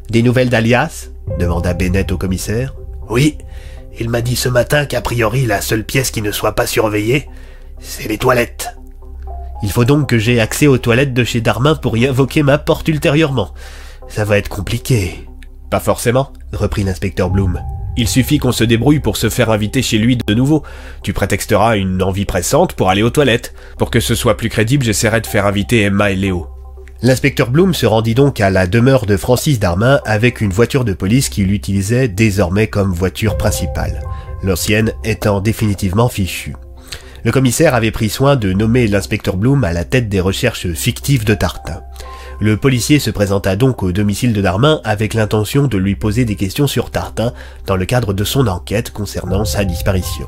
Des 0.10 0.24
nouvelles 0.24 0.50
d'Alias? 0.50 1.10
demanda 1.40 1.74
Bennett 1.74 2.12
au 2.12 2.18
commissaire. 2.18 2.76
Oui, 3.10 3.38
il 4.00 4.10
m'a 4.10 4.22
dit 4.22 4.36
ce 4.36 4.50
matin 4.50 4.86
qu'a 4.86 5.02
priori 5.02 5.46
la 5.46 5.62
seule 5.62 5.86
pièce 5.86 6.12
qui 6.12 6.22
ne 6.22 6.32
soit 6.32 6.56
pas 6.56 6.68
surveillée, 6.68 7.28
c'est 7.80 8.08
les 8.08 8.18
toilettes. 8.18 8.76
Il 9.64 9.72
faut 9.72 9.86
donc 9.86 10.10
que 10.10 10.18
j'aie 10.18 10.40
accès 10.40 10.68
aux 10.68 10.78
toilettes 10.78 11.14
de 11.14 11.24
chez 11.24 11.42
Darmin 11.42 11.76
pour 11.76 11.98
y 11.98 12.08
invoquer 12.08 12.42
ma 12.42 12.58
porte 12.58 12.88
ultérieurement. 12.88 13.54
Ça 14.08 14.26
va 14.26 14.38
être 14.38 14.50
compliqué. 14.50 15.28
Pas 15.70 15.80
forcément, 15.80 16.34
reprit 16.52 16.84
l'inspecteur 16.84 17.30
Bloom. 17.30 17.62
Il 17.98 18.08
suffit 18.08 18.38
qu'on 18.38 18.52
se 18.52 18.64
débrouille 18.64 19.00
pour 19.00 19.18
se 19.18 19.30
faire 19.30 19.50
inviter 19.50 19.82
chez 19.82 19.98
lui 19.98 20.18
de 20.18 20.34
nouveau. 20.34 20.64
Tu 21.04 21.14
prétexteras 21.14 21.78
une 21.78 22.02
envie 22.02 22.26
pressante 22.26 22.74
pour 22.74 22.90
aller 22.90 23.04
aux 23.04 23.10
toilettes. 23.10 23.54
Pour 23.78 23.92
que 23.92 24.00
ce 24.00 24.16
soit 24.16 24.38
plus 24.38 24.50
crédible, 24.50 24.86
j'essaierai 24.86 25.22
de 25.22 25.28
faire 25.28 25.46
inviter 25.46 25.82
Emma 25.82 26.12
et 26.12 26.16
Léo. 26.16 26.48
L'inspecteur 27.04 27.50
Bloom 27.50 27.74
se 27.74 27.88
rendit 27.88 28.14
donc 28.14 28.40
à 28.40 28.52
la 28.52 28.68
demeure 28.68 29.08
de 29.08 29.18
Francis 29.18 29.60
Darmin 29.60 30.00
avec 30.06 30.40
une 30.40 30.52
voiture 30.52 30.86
de 30.86 30.94
police 30.94 31.30
qu'il 31.30 31.52
utilisait 31.52 32.08
désormais 32.08 32.68
comme 32.68 32.94
voiture 32.94 33.38
principale, 33.38 34.04
l'ancienne 34.44 34.94
étant 35.04 35.42
définitivement 35.42 36.10
fichue. 36.10 36.56
Le 37.24 37.32
commissaire 37.32 37.74
avait 37.74 37.92
pris 37.92 38.10
soin 38.10 38.36
de 38.36 38.54
nommer 38.54 38.88
l'inspecteur 38.88 39.36
Bloom 39.36 39.64
à 39.64 39.74
la 39.74 39.84
tête 39.84 40.10
des 40.10 40.20
recherches 40.20 40.72
fictives 40.74 41.26
de 41.26 41.34
Tartin. 41.34 41.82
Le 42.42 42.58
policier 42.58 42.98
se 42.98 43.12
présenta 43.12 43.56
donc 43.56 43.84
au 43.84 43.92
domicile 43.92 44.34
de 44.34 44.42
Darmin 44.42 44.82
avec 44.84 45.14
l'intention 45.14 45.68
de 45.68 45.78
lui 45.78 45.96
poser 45.96 46.26
des 46.26 46.36
questions 46.36 46.66
sur 46.66 46.90
Tartin 46.90 47.34
dans 47.68 47.76
le 47.76 47.86
cadre 47.86 48.14
de 48.14 48.24
son 48.24 48.48
enquête 48.48 48.90
concernant 48.90 49.46
sa 49.46 49.64
disparition. 49.64 50.26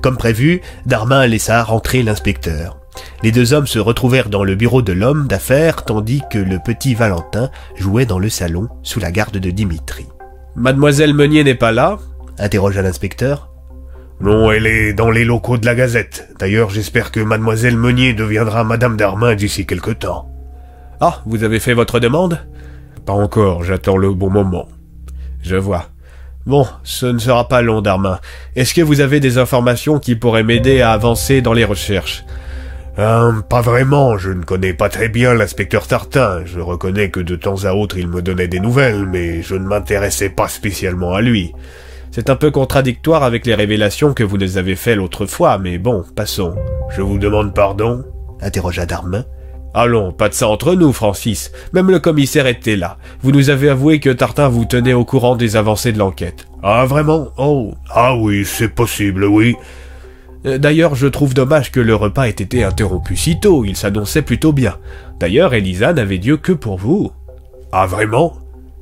Comme 0.00 0.16
prévu, 0.16 0.60
Darmin 0.86 1.26
laissa 1.26 1.64
rentrer 1.64 2.04
l'inspecteur. 2.04 2.78
Les 3.24 3.32
deux 3.32 3.52
hommes 3.52 3.66
se 3.66 3.80
retrouvèrent 3.80 4.28
dans 4.28 4.44
le 4.44 4.54
bureau 4.54 4.80
de 4.80 4.92
l'homme 4.92 5.26
d'affaires 5.26 5.84
tandis 5.84 6.22
que 6.30 6.38
le 6.38 6.60
petit 6.60 6.94
Valentin 6.94 7.50
jouait 7.74 8.06
dans 8.06 8.20
le 8.20 8.28
salon 8.28 8.68
sous 8.84 9.00
la 9.00 9.10
garde 9.10 9.38
de 9.38 9.50
Dimitri. 9.50 10.06
Mademoiselle 10.54 11.14
Meunier 11.14 11.42
n'est 11.42 11.56
pas 11.56 11.72
là 11.72 11.98
interrogea 12.38 12.82
l'inspecteur. 12.82 13.50
Non, 14.20 14.52
elle 14.52 14.68
est 14.68 14.92
dans 14.92 15.10
les 15.10 15.24
locaux 15.24 15.58
de 15.58 15.66
la 15.66 15.74
Gazette. 15.74 16.28
D'ailleurs, 16.38 16.70
j'espère 16.70 17.10
que 17.10 17.18
mademoiselle 17.18 17.76
Meunier 17.76 18.12
deviendra 18.12 18.62
madame 18.62 18.96
Darmin 18.96 19.34
d'ici 19.34 19.66
quelque 19.66 19.90
temps. 19.90 20.33
Ah, 21.00 21.20
vous 21.26 21.44
avez 21.44 21.60
fait 21.60 21.74
votre 21.74 22.00
demande? 22.00 22.38
Pas 23.06 23.12
encore, 23.12 23.64
j'attends 23.64 23.96
le 23.96 24.12
bon 24.12 24.30
moment. 24.30 24.68
Je 25.42 25.56
vois. 25.56 25.86
Bon, 26.46 26.66
ce 26.82 27.06
ne 27.06 27.18
sera 27.18 27.48
pas 27.48 27.62
long, 27.62 27.80
Darmin. 27.80 28.18
Est-ce 28.54 28.74
que 28.74 28.80
vous 28.82 29.00
avez 29.00 29.18
des 29.20 29.38
informations 29.38 29.98
qui 29.98 30.14
pourraient 30.14 30.42
m'aider 30.42 30.80
à 30.82 30.92
avancer 30.92 31.40
dans 31.40 31.52
les 31.52 31.64
recherches? 31.64 32.24
Euh, 32.98 33.40
Pas 33.48 33.60
vraiment, 33.60 34.18
je 34.18 34.30
ne 34.30 34.42
connais 34.42 34.72
pas 34.74 34.88
très 34.88 35.08
bien 35.08 35.34
l'inspecteur 35.34 35.86
Tartin. 35.86 36.42
Je 36.44 36.60
reconnais 36.60 37.10
que 37.10 37.20
de 37.20 37.34
temps 37.34 37.64
à 37.64 37.72
autre 37.72 37.98
il 37.98 38.08
me 38.08 38.22
donnait 38.22 38.46
des 38.48 38.60
nouvelles, 38.60 39.06
mais 39.06 39.42
je 39.42 39.54
ne 39.54 39.66
m'intéressais 39.66 40.28
pas 40.28 40.48
spécialement 40.48 41.14
à 41.14 41.20
lui. 41.20 41.52
C'est 42.10 42.30
un 42.30 42.36
peu 42.36 42.50
contradictoire 42.52 43.24
avec 43.24 43.44
les 43.46 43.54
révélations 43.56 44.14
que 44.14 44.22
vous 44.22 44.38
nous 44.38 44.56
avez 44.56 44.76
faites 44.76 44.96
l'autre 44.96 45.26
fois, 45.26 45.58
mais 45.58 45.78
bon, 45.78 46.04
passons. 46.14 46.54
Je 46.90 47.02
vous 47.02 47.18
demande 47.18 47.52
pardon? 47.54 48.04
interrogea 48.40 48.86
Darmin. 48.86 49.24
Allons, 49.74 50.12
pas 50.12 50.28
de 50.28 50.34
ça 50.34 50.48
entre 50.48 50.74
nous, 50.74 50.92
Francis. 50.92 51.50
Même 51.72 51.90
le 51.90 51.98
commissaire 51.98 52.46
était 52.46 52.76
là. 52.76 52.96
Vous 53.22 53.32
nous 53.32 53.50
avez 53.50 53.68
avoué 53.68 53.98
que 53.98 54.10
Tartin 54.10 54.48
vous 54.48 54.64
tenait 54.64 54.92
au 54.92 55.04
courant 55.04 55.34
des 55.34 55.56
avancées 55.56 55.92
de 55.92 55.98
l'enquête. 55.98 56.46
Ah, 56.62 56.84
vraiment 56.86 57.28
Oh, 57.36 57.74
ah 57.90 58.16
oui, 58.16 58.44
c'est 58.44 58.68
possible, 58.68 59.24
oui. 59.24 59.56
Euh, 60.46 60.58
d'ailleurs, 60.58 60.94
je 60.94 61.08
trouve 61.08 61.34
dommage 61.34 61.72
que 61.72 61.80
le 61.80 61.96
repas 61.96 62.28
ait 62.28 62.30
été 62.30 62.62
interrompu 62.62 63.16
si 63.16 63.40
tôt, 63.40 63.64
il 63.64 63.76
s'annonçait 63.76 64.22
plutôt 64.22 64.52
bien. 64.52 64.76
D'ailleurs, 65.18 65.54
Elisa 65.54 65.92
n'avait 65.92 66.18
Dieu 66.18 66.36
que 66.36 66.52
pour 66.52 66.78
vous. 66.78 67.10
Ah, 67.72 67.86
vraiment 67.86 68.34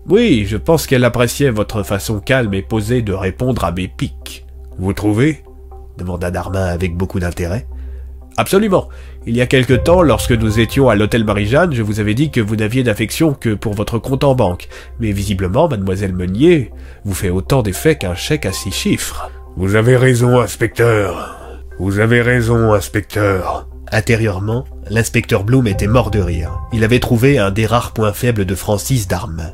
Oui, 0.09 0.45
je 0.47 0.59
pense 0.59 0.87
qu'elle 0.87 1.05
appréciait 1.05 1.51
votre 1.51 1.83
façon 1.85 2.21
calme 2.21 2.53
et 2.53 2.63
posée 2.63 3.01
de 3.01 3.15
répondre 3.15 3.65
à 3.65 3.73
mes 3.73 3.89
piques. 3.89 4.45
Vous 4.79 4.93
trouvez 4.93 5.43
demanda 5.97 6.31
Darmin 6.31 6.65
avec 6.65 6.97
beaucoup 6.97 7.21
d'intérêt. 7.21 7.67
Absolument. 8.37 8.89
Il 9.27 9.37
y 9.37 9.41
a 9.41 9.47
quelque 9.47 9.75
temps, 9.75 10.03
lorsque 10.03 10.33
nous 10.33 10.59
étions 10.59 10.89
à 10.89 10.95
l'hôtel 10.95 11.25
Marie-Jeanne, 11.25 11.75
je 11.75 11.83
vous 11.83 12.01
avais 12.01 12.15
dit 12.15 12.31
que 12.31 12.41
vous 12.41 12.57
n'aviez 12.57 12.83
d'affection 12.83 13.35
que 13.35 13.55
pour 13.55 13.75
votre 13.75 13.99
compte 13.99 14.25
en 14.25 14.35
banque. 14.35 14.69
Mais 15.01 15.13
visiblement, 15.13 15.69
mademoiselle 15.69 16.15
Meunier 16.15 16.71
vous 17.05 17.15
fait 17.15 17.31
autant 17.31 17.63
d'effet 17.63 17.97
qu'un 17.97 18.15
chèque 18.15 18.47
à 18.47 18.53
six 18.53 18.73
chiffres. 18.73 19.31
Vous 19.57 19.75
avez 19.75 19.97
raison, 19.97 20.41
inspecteur. 20.41 21.39
Vous 21.79 21.99
avez 21.99 22.23
raison, 22.23 22.73
inspecteur. 22.73 23.69
Intérieurement, 23.91 24.65
l'inspecteur 24.89 25.45
Bloom 25.45 25.67
était 25.67 25.87
mort 25.87 26.11
de 26.11 26.21
rire. 26.21 26.59
Il 26.73 26.83
avait 26.83 27.01
trouvé 27.01 27.39
un 27.39 27.51
des 27.51 27.67
rares 27.67 27.93
points 27.93 28.15
faibles 28.15 28.47
de 28.47 28.55
Francis 28.55 29.07
Darmin. 29.07 29.53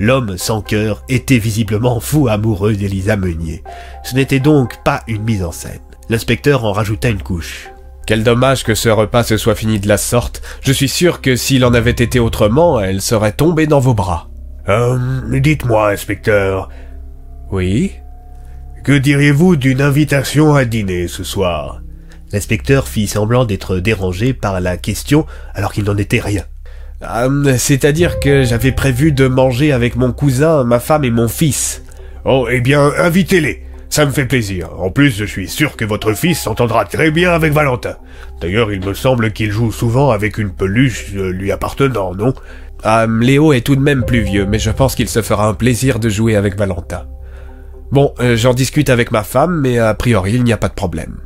L'homme 0.00 0.36
sans 0.36 0.60
cœur 0.60 1.04
était 1.08 1.38
visiblement 1.38 2.00
fou 2.00 2.28
amoureux 2.28 2.74
d'Elisa 2.74 3.16
Meunier. 3.16 3.62
Ce 4.02 4.16
n'était 4.16 4.40
donc 4.40 4.82
pas 4.84 5.02
une 5.06 5.22
mise 5.22 5.44
en 5.44 5.52
scène. 5.52 5.78
L'inspecteur 6.08 6.64
en 6.64 6.72
rajouta 6.72 7.08
une 7.08 7.22
couche. 7.22 7.70
Quel 8.06 8.22
dommage 8.22 8.62
que 8.62 8.76
ce 8.76 8.88
repas 8.88 9.24
se 9.24 9.36
soit 9.36 9.56
fini 9.56 9.80
de 9.80 9.88
la 9.88 9.96
sorte. 9.96 10.40
Je 10.62 10.72
suis 10.72 10.88
sûr 10.88 11.20
que 11.20 11.34
s'il 11.34 11.64
en 11.64 11.74
avait 11.74 11.90
été 11.90 12.20
autrement, 12.20 12.80
elle 12.80 13.02
serait 13.02 13.32
tombée 13.32 13.66
dans 13.66 13.80
vos 13.80 13.94
bras. 13.94 14.28
Euh, 14.68 15.40
dites-moi, 15.40 15.90
inspecteur. 15.90 16.68
Oui? 17.50 17.94
Que 18.84 18.92
diriez-vous 18.92 19.56
d'une 19.56 19.80
invitation 19.80 20.54
à 20.54 20.64
dîner 20.64 21.08
ce 21.08 21.24
soir? 21.24 21.82
L'inspecteur 22.32 22.86
fit 22.86 23.08
semblant 23.08 23.44
d'être 23.44 23.78
dérangé 23.78 24.32
par 24.32 24.60
la 24.60 24.76
question 24.76 25.26
alors 25.54 25.72
qu'il 25.72 25.84
n'en 25.84 25.96
était 25.96 26.20
rien. 26.20 26.44
Euh, 27.02 27.56
c'est-à-dire 27.58 28.20
que 28.20 28.44
j'avais 28.44 28.72
prévu 28.72 29.10
de 29.10 29.26
manger 29.26 29.72
avec 29.72 29.96
mon 29.96 30.12
cousin, 30.12 30.62
ma 30.62 30.78
femme 30.78 31.04
et 31.04 31.10
mon 31.10 31.26
fils. 31.26 31.82
Oh, 32.24 32.46
eh 32.48 32.60
bien, 32.60 32.92
invitez-les. 32.98 33.64
Ça 33.88 34.04
me 34.04 34.10
fait 34.10 34.26
plaisir. 34.26 34.70
En 34.78 34.90
plus, 34.90 35.16
je 35.16 35.24
suis 35.24 35.48
sûr 35.48 35.76
que 35.76 35.84
votre 35.84 36.12
fils 36.12 36.40
s'entendra 36.40 36.84
très 36.84 37.10
bien 37.10 37.32
avec 37.32 37.52
Valentin. 37.52 37.96
D'ailleurs, 38.40 38.72
il 38.72 38.84
me 38.84 38.94
semble 38.94 39.32
qu'il 39.32 39.50
joue 39.50 39.72
souvent 39.72 40.10
avec 40.10 40.38
une 40.38 40.50
peluche 40.50 41.14
euh, 41.14 41.30
lui 41.30 41.52
appartenant, 41.52 42.14
non? 42.14 42.34
Ah, 42.82 43.06
Léo 43.08 43.52
est 43.52 43.62
tout 43.62 43.76
de 43.76 43.80
même 43.80 44.04
plus 44.04 44.20
vieux, 44.20 44.44
mais 44.46 44.58
je 44.58 44.70
pense 44.70 44.94
qu'il 44.94 45.08
se 45.08 45.22
fera 45.22 45.46
un 45.46 45.54
plaisir 45.54 45.98
de 45.98 46.08
jouer 46.08 46.36
avec 46.36 46.56
Valentin. 46.56 47.06
Bon, 47.90 48.12
euh, 48.20 48.36
j'en 48.36 48.52
discute 48.52 48.90
avec 48.90 49.12
ma 49.12 49.22
femme, 49.22 49.60
mais 49.60 49.78
a 49.78 49.94
priori, 49.94 50.34
il 50.34 50.44
n'y 50.44 50.52
a 50.52 50.58
pas 50.58 50.68
de 50.68 50.74
problème. 50.74 51.16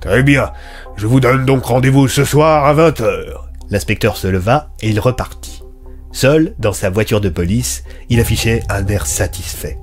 Très 0.00 0.22
bien. 0.22 0.50
Je 0.96 1.06
vous 1.06 1.20
donne 1.20 1.44
donc 1.44 1.64
rendez-vous 1.64 2.08
ce 2.08 2.24
soir 2.24 2.64
à 2.64 2.74
20h. 2.74 3.04
L'inspecteur 3.70 4.16
se 4.16 4.28
leva 4.28 4.70
et 4.80 4.88
il 4.88 5.00
repartit. 5.00 5.62
Seul, 6.12 6.54
dans 6.58 6.72
sa 6.72 6.88
voiture 6.88 7.20
de 7.20 7.28
police, 7.28 7.84
il 8.08 8.20
affichait 8.20 8.62
un 8.70 8.86
air 8.86 9.06
satisfait. 9.06 9.78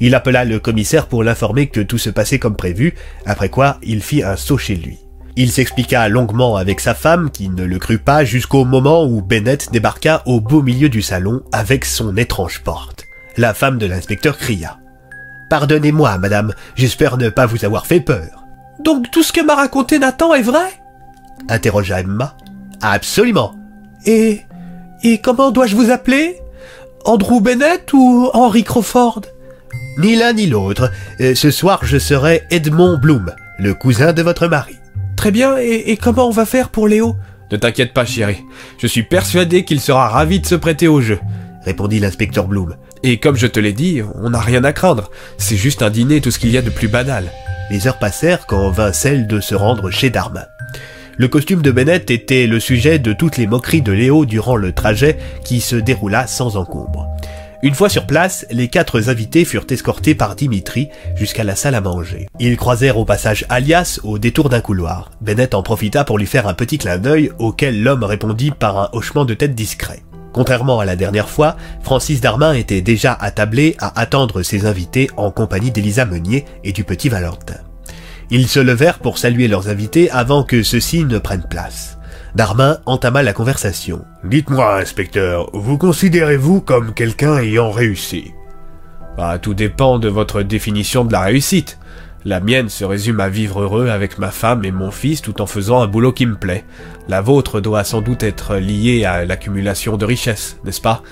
Il 0.00 0.14
appela 0.14 0.44
le 0.44 0.58
commissaire 0.58 1.06
pour 1.06 1.24
l'informer 1.24 1.68
que 1.68 1.80
tout 1.80 1.98
se 1.98 2.10
passait 2.10 2.38
comme 2.38 2.56
prévu, 2.56 2.94
après 3.26 3.48
quoi 3.48 3.78
il 3.82 4.02
fit 4.02 4.22
un 4.22 4.36
saut 4.36 4.58
chez 4.58 4.76
lui. 4.76 4.98
Il 5.36 5.52
s'expliqua 5.52 6.08
longuement 6.08 6.56
avec 6.56 6.80
sa 6.80 6.94
femme, 6.94 7.30
qui 7.30 7.48
ne 7.48 7.64
le 7.64 7.78
crut 7.78 8.02
pas, 8.02 8.24
jusqu'au 8.24 8.64
moment 8.64 9.04
où 9.04 9.22
Bennett 9.22 9.70
débarqua 9.70 10.22
au 10.26 10.40
beau 10.40 10.62
milieu 10.62 10.88
du 10.88 11.00
salon 11.00 11.42
avec 11.52 11.84
son 11.84 12.16
étrange 12.16 12.60
porte. 12.64 13.04
La 13.36 13.54
femme 13.54 13.78
de 13.78 13.86
l'inspecteur 13.86 14.36
cria. 14.36 14.78
Pardonnez-moi, 15.48 16.18
madame, 16.18 16.54
j'espère 16.74 17.16
ne 17.18 17.28
pas 17.28 17.46
vous 17.46 17.64
avoir 17.64 17.86
fait 17.86 18.00
peur. 18.00 18.44
Donc 18.80 19.10
tout 19.12 19.22
ce 19.22 19.32
que 19.32 19.40
m'a 19.40 19.54
raconté 19.54 19.98
Nathan 19.98 20.34
est 20.34 20.42
vrai? 20.42 20.72
interrogea 21.48 22.00
Emma. 22.00 22.36
Absolument. 22.80 23.54
Et. 24.04 24.42
Et 25.04 25.18
comment 25.18 25.52
dois-je 25.52 25.76
vous 25.76 25.90
appeler? 25.90 26.40
Andrew 27.04 27.40
Bennett 27.40 27.92
ou 27.92 28.28
Henry 28.34 28.64
Crawford? 28.64 29.22
Ni 29.98 30.14
l'un 30.14 30.32
ni 30.32 30.46
l'autre. 30.46 30.92
Euh, 31.20 31.34
ce 31.34 31.50
soir, 31.50 31.80
je 31.82 31.98
serai 31.98 32.44
Edmond 32.50 32.98
Bloom, 32.98 33.32
le 33.58 33.74
cousin 33.74 34.12
de 34.12 34.22
votre 34.22 34.46
mari. 34.46 34.76
Très 35.16 35.32
bien, 35.32 35.58
et, 35.58 35.90
et 35.90 35.96
comment 35.96 36.28
on 36.28 36.32
va 36.32 36.46
faire 36.46 36.68
pour 36.68 36.86
Léo? 36.86 37.16
Ne 37.50 37.56
t'inquiète 37.56 37.92
pas, 37.92 38.04
chérie. 38.04 38.44
Je 38.78 38.86
suis 38.86 39.02
persuadé 39.02 39.64
qu'il 39.64 39.80
sera 39.80 40.08
ravi 40.08 40.38
de 40.38 40.46
se 40.46 40.54
prêter 40.54 40.86
au 40.86 41.00
jeu. 41.00 41.18
Répondit 41.64 41.98
l'inspecteur 41.98 42.46
Bloom. 42.46 42.76
Et 43.02 43.18
comme 43.18 43.36
je 43.36 43.48
te 43.48 43.58
l'ai 43.58 43.72
dit, 43.72 44.00
on 44.22 44.30
n'a 44.30 44.40
rien 44.40 44.62
à 44.62 44.72
craindre. 44.72 45.10
C'est 45.36 45.56
juste 45.56 45.82
un 45.82 45.90
dîner, 45.90 46.20
tout 46.20 46.30
ce 46.30 46.38
qu'il 46.38 46.50
y 46.50 46.58
a 46.58 46.62
de 46.62 46.70
plus 46.70 46.88
banal. 46.88 47.24
Les 47.68 47.88
heures 47.88 47.98
passèrent 47.98 48.46
quand 48.46 48.70
vint 48.70 48.92
celle 48.92 49.26
de 49.26 49.40
se 49.40 49.56
rendre 49.56 49.90
chez 49.90 50.10
Darmin. 50.10 50.44
Le 51.16 51.26
costume 51.26 51.60
de 51.60 51.72
Bennett 51.72 52.08
était 52.12 52.46
le 52.46 52.60
sujet 52.60 53.00
de 53.00 53.12
toutes 53.12 53.36
les 53.36 53.48
moqueries 53.48 53.82
de 53.82 53.90
Léo 53.90 54.26
durant 54.26 54.54
le 54.54 54.70
trajet 54.72 55.18
qui 55.44 55.60
se 55.60 55.74
déroula 55.74 56.28
sans 56.28 56.56
encombre. 56.56 57.08
Une 57.60 57.74
fois 57.74 57.88
sur 57.88 58.06
place, 58.06 58.46
les 58.52 58.68
quatre 58.68 59.08
invités 59.08 59.44
furent 59.44 59.66
escortés 59.68 60.14
par 60.14 60.36
Dimitri 60.36 60.90
jusqu'à 61.16 61.42
la 61.42 61.56
salle 61.56 61.74
à 61.74 61.80
manger. 61.80 62.28
Ils 62.38 62.56
croisèrent 62.56 62.98
au 62.98 63.04
passage 63.04 63.46
Alias 63.48 63.98
au 64.04 64.20
détour 64.20 64.48
d'un 64.48 64.60
couloir. 64.60 65.10
Bennett 65.20 65.54
en 65.54 65.64
profita 65.64 66.04
pour 66.04 66.18
lui 66.18 66.26
faire 66.26 66.46
un 66.46 66.54
petit 66.54 66.78
clin 66.78 66.98
d'œil 66.98 67.32
auquel 67.40 67.82
l'homme 67.82 68.04
répondit 68.04 68.52
par 68.52 68.78
un 68.78 68.88
hochement 68.92 69.24
de 69.24 69.34
tête 69.34 69.56
discret. 69.56 70.04
Contrairement 70.32 70.78
à 70.78 70.84
la 70.84 70.94
dernière 70.94 71.28
fois, 71.28 71.56
Francis 71.82 72.20
Darmin 72.20 72.52
était 72.52 72.80
déjà 72.80 73.12
attablé 73.12 73.74
à 73.80 73.98
attendre 74.00 74.42
ses 74.42 74.66
invités 74.66 75.10
en 75.16 75.32
compagnie 75.32 75.72
d'Elisa 75.72 76.04
Meunier 76.04 76.44
et 76.62 76.70
du 76.70 76.84
petit 76.84 77.08
Valentin. 77.08 77.56
Ils 78.30 78.46
se 78.46 78.60
levèrent 78.60 79.00
pour 79.00 79.18
saluer 79.18 79.48
leurs 79.48 79.68
invités 79.68 80.12
avant 80.12 80.44
que 80.44 80.62
ceux-ci 80.62 81.04
ne 81.04 81.18
prennent 81.18 81.48
place. 81.48 81.97
Darmin 82.34 82.78
entama 82.86 83.22
la 83.22 83.32
conversation. 83.32 84.04
Dites-moi, 84.22 84.80
inspecteur, 84.80 85.50
vous 85.54 85.78
considérez-vous 85.78 86.60
comme 86.60 86.92
quelqu'un 86.92 87.38
ayant 87.38 87.70
réussi? 87.70 88.32
Bah, 89.16 89.38
tout 89.38 89.54
dépend 89.54 89.98
de 89.98 90.08
votre 90.08 90.42
définition 90.42 91.04
de 91.04 91.12
la 91.12 91.22
réussite. 91.22 91.78
La 92.24 92.40
mienne 92.40 92.68
se 92.68 92.84
résume 92.84 93.20
à 93.20 93.28
vivre 93.28 93.62
heureux 93.62 93.88
avec 93.88 94.18
ma 94.18 94.30
femme 94.30 94.64
et 94.64 94.72
mon 94.72 94.90
fils 94.90 95.22
tout 95.22 95.40
en 95.40 95.46
faisant 95.46 95.80
un 95.80 95.86
boulot 95.86 96.12
qui 96.12 96.26
me 96.26 96.36
plaît. 96.36 96.64
La 97.08 97.20
vôtre 97.20 97.60
doit 97.60 97.84
sans 97.84 98.02
doute 98.02 98.22
être 98.22 98.56
liée 98.56 99.04
à 99.04 99.24
l'accumulation 99.24 99.96
de 99.96 100.04
richesses, 100.04 100.58
n'est-ce 100.64 100.80
pas? 100.80 101.02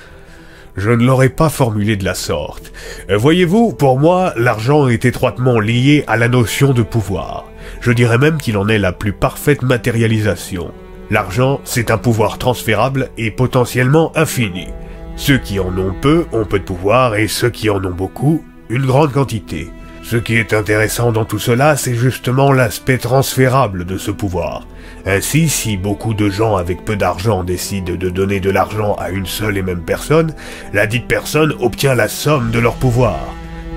Je 0.77 0.91
ne 0.91 1.07
l'aurais 1.07 1.31
pas 1.31 1.49
formulé 1.49 1.97
de 1.97 2.05
la 2.05 2.15
sorte. 2.15 2.71
Euh, 3.09 3.17
voyez-vous, 3.17 3.73
pour 3.73 3.99
moi, 3.99 4.35
l'argent 4.37 4.89
est 4.89 5.07
étroitement 5.07 5.59
lié 5.59 6.05
à 6.07 6.19
la 6.19 6.29
notion 6.29 6.75
de 6.75 6.83
pouvoir. 6.83 7.47
Je 7.81 7.93
dirais 7.93 8.19
même 8.19 8.37
qu'il 8.37 8.59
en 8.59 8.69
est 8.69 8.79
la 8.79 8.93
plus 8.93 9.15
parfaite 9.15 9.63
matérialisation. 9.63 10.73
L'argent, 11.11 11.61
c'est 11.65 11.91
un 11.91 11.99
pouvoir 11.99 12.39
transférable 12.39 13.11
et 13.17 13.31
potentiellement 13.31 14.13
infini. 14.17 14.69
Ceux 15.17 15.39
qui 15.39 15.61
en 15.61 15.77
ont 15.79 15.95
peu 16.01 16.27
ont 16.33 16.45
peu 16.45 16.59
de 16.59 16.65
pouvoir 16.65 17.15
et 17.15 17.29
ceux 17.29 17.51
qui 17.51 17.71
en 17.71 17.83
ont 17.85 17.95
beaucoup, 17.95 18.45
une 18.69 18.85
grande 18.85 19.13
quantité. 19.13 19.71
Ce 20.03 20.17
qui 20.17 20.37
est 20.37 20.53
intéressant 20.53 21.13
dans 21.13 21.25
tout 21.25 21.39
cela, 21.39 21.77
c'est 21.77 21.95
justement 21.95 22.53
l'aspect 22.53 22.99
transférable 22.99 23.85
de 23.85 23.99
ce 23.99 24.11
pouvoir. 24.11 24.67
Ainsi, 25.05 25.49
si 25.49 25.77
beaucoup 25.77 26.15
de 26.15 26.29
gens 26.29 26.57
avec 26.57 26.85
peu 26.85 26.97
d'argent 26.97 27.45
décident 27.45 27.95
de 27.95 28.11
donner 28.11 28.41
de 28.41 28.51
l'argent 28.51 28.95
à 29.01 29.11
une 29.11 29.27
seule 29.27 29.57
et 29.57 29.63
même 29.63 29.83
personne, 29.83 30.35
la 30.73 30.87
dite 30.87 31.09
personne 31.09 31.55
obtient 31.61 31.95
la 31.95 32.09
somme 32.09 32.51
de 32.51 32.59
leur 32.59 32.75
pouvoir. 32.75 33.19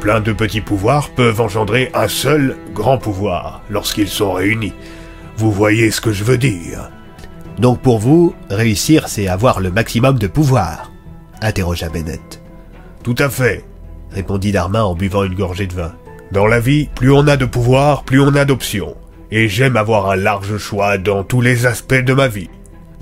Plein 0.02 0.20
de 0.20 0.34
petits 0.34 0.62
pouvoirs 0.62 1.10
peuvent 1.10 1.42
engendrer 1.42 1.90
un 1.94 2.08
seul 2.08 2.58
grand 2.74 2.98
pouvoir 2.98 3.62
lorsqu'ils 3.70 4.08
sont 4.08 4.34
réunis. 4.34 4.74
Vous 5.38 5.52
voyez 5.52 5.90
ce 5.90 6.02
que 6.02 6.12
je 6.12 6.24
veux 6.24 6.38
dire 6.38 6.90
Donc 7.60 7.82
pour 7.82 8.00
vous, 8.00 8.34
réussir 8.50 9.10
c'est 9.10 9.28
avoir 9.28 9.60
le 9.60 9.70
maximum 9.70 10.18
de 10.18 10.28
pouvoir? 10.28 10.92
interrogea 11.42 11.90
Bennett. 11.90 12.42
Tout 13.04 13.16
à 13.18 13.30
fait, 13.30 13.66
répondit 14.12 14.54
Darmin 14.54 14.84
en 14.84 14.96
buvant 14.96 15.24
une 15.26 15.36
gorgée 15.36 15.68
de 15.68 15.74
vin. 15.74 15.94
Dans 16.32 16.48
la 16.48 16.62
vie, 16.62 16.90
plus 16.96 17.12
on 17.12 17.28
a 17.28 17.36
de 17.36 17.46
pouvoir, 17.46 18.04
plus 18.04 18.22
on 18.22 18.36
a 18.36 18.46
d'options. 18.46 18.96
Et 19.32 19.50
j'aime 19.50 19.76
avoir 19.76 20.10
un 20.10 20.16
large 20.16 20.58
choix 20.58 20.98
dans 20.98 21.24
tous 21.24 21.42
les 21.42 21.66
aspects 21.66 21.94
de 21.94 22.14
ma 22.14 22.28
vie. 22.30 22.50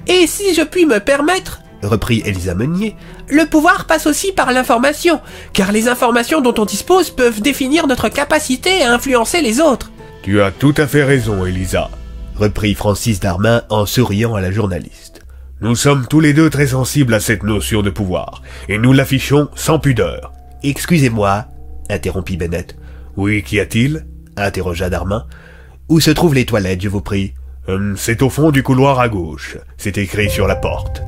Et 0.08 0.26
si 0.26 0.56
je 0.56 0.62
puis 0.62 0.86
me 0.86 1.00
permettre, 1.00 1.62
reprit 1.84 2.24
Elisa 2.26 2.56
Meunier, 2.56 2.96
le 3.30 3.46
pouvoir 3.46 3.86
passe 3.86 4.08
aussi 4.08 4.32
par 4.32 4.52
l'information, 4.52 5.22
car 5.54 5.72
les 5.72 5.88
informations 5.88 6.42
dont 6.42 6.56
on 6.58 6.66
dispose 6.66 7.12
peuvent 7.12 7.42
définir 7.42 7.86
notre 7.86 8.10
capacité 8.10 8.82
à 8.82 8.94
influencer 8.94 9.42
les 9.42 9.60
autres. 9.60 9.92
Tu 10.24 10.42
as 10.42 10.52
tout 10.52 10.74
à 10.78 10.88
fait 10.88 11.04
raison, 11.04 11.46
Elisa, 11.46 11.90
reprit 12.38 12.76
Francis 12.76 13.20
Darmin 13.20 13.64
en 13.70 13.86
souriant 13.86 14.36
à 14.36 14.42
la 14.42 14.52
journaliste. 14.52 15.22
Nous 15.60 15.76
sommes 15.76 16.06
tous 16.08 16.20
les 16.20 16.34
deux 16.34 16.50
très 16.50 16.68
sensibles 16.68 17.14
à 17.16 17.20
cette 17.20 17.44
notion 17.44 17.82
de 17.82 17.90
pouvoir, 17.90 18.44
et 18.70 18.78
nous 18.78 18.94
l'affichons 18.94 19.50
sans 19.56 19.80
pudeur. 19.80 20.32
Excusez-moi, 20.64 21.46
interrompit 21.90 22.38
Bennett. 22.38 22.78
Oui, 23.16 23.42
qu'y 23.44 23.60
a-t-il? 23.60 24.06
interrogea 24.36 24.90
Darmin. 24.90 25.26
Où 25.90 26.00
se 26.00 26.12
trouvent 26.12 26.36
les 26.36 26.46
toilettes, 26.46 26.82
je 26.82 26.90
vous 26.90 27.02
prie? 27.02 27.34
Hum, 27.68 27.96
C'est 27.98 28.22
au 28.22 28.30
fond 28.30 28.52
du 28.52 28.62
couloir 28.62 29.00
à 29.00 29.10
gauche. 29.10 29.58
C'est 29.78 29.98
écrit 29.98 30.30
sur 30.30 30.48
la 30.48 30.56
porte. 30.56 31.02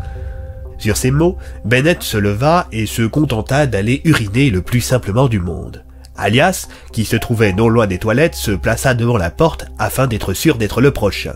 Sur 0.79 0.97
ces 0.97 1.11
mots, 1.11 1.37
Bennett 1.65 2.01
se 2.01 2.17
leva 2.17 2.67
et 2.71 2.85
se 2.85 3.03
contenta 3.03 3.67
d'aller 3.67 4.01
uriner 4.05 4.49
le 4.49 4.61
plus 4.61 4.81
simplement 4.81 5.27
du 5.27 5.39
monde. 5.39 5.83
Alias, 6.19 6.67
qui 6.91 7.05
se 7.05 7.15
trouvait 7.15 7.53
non 7.53 7.69
loin 7.69 7.87
des 7.87 7.97
toilettes, 7.97 8.35
se 8.35 8.51
plaça 8.51 8.93
devant 8.93 9.17
la 9.17 9.29
porte 9.29 9.65
afin 9.77 10.07
d'être 10.07 10.33
sûr 10.33 10.57
d'être 10.57 10.81
le 10.81 10.91
prochain. 10.91 11.33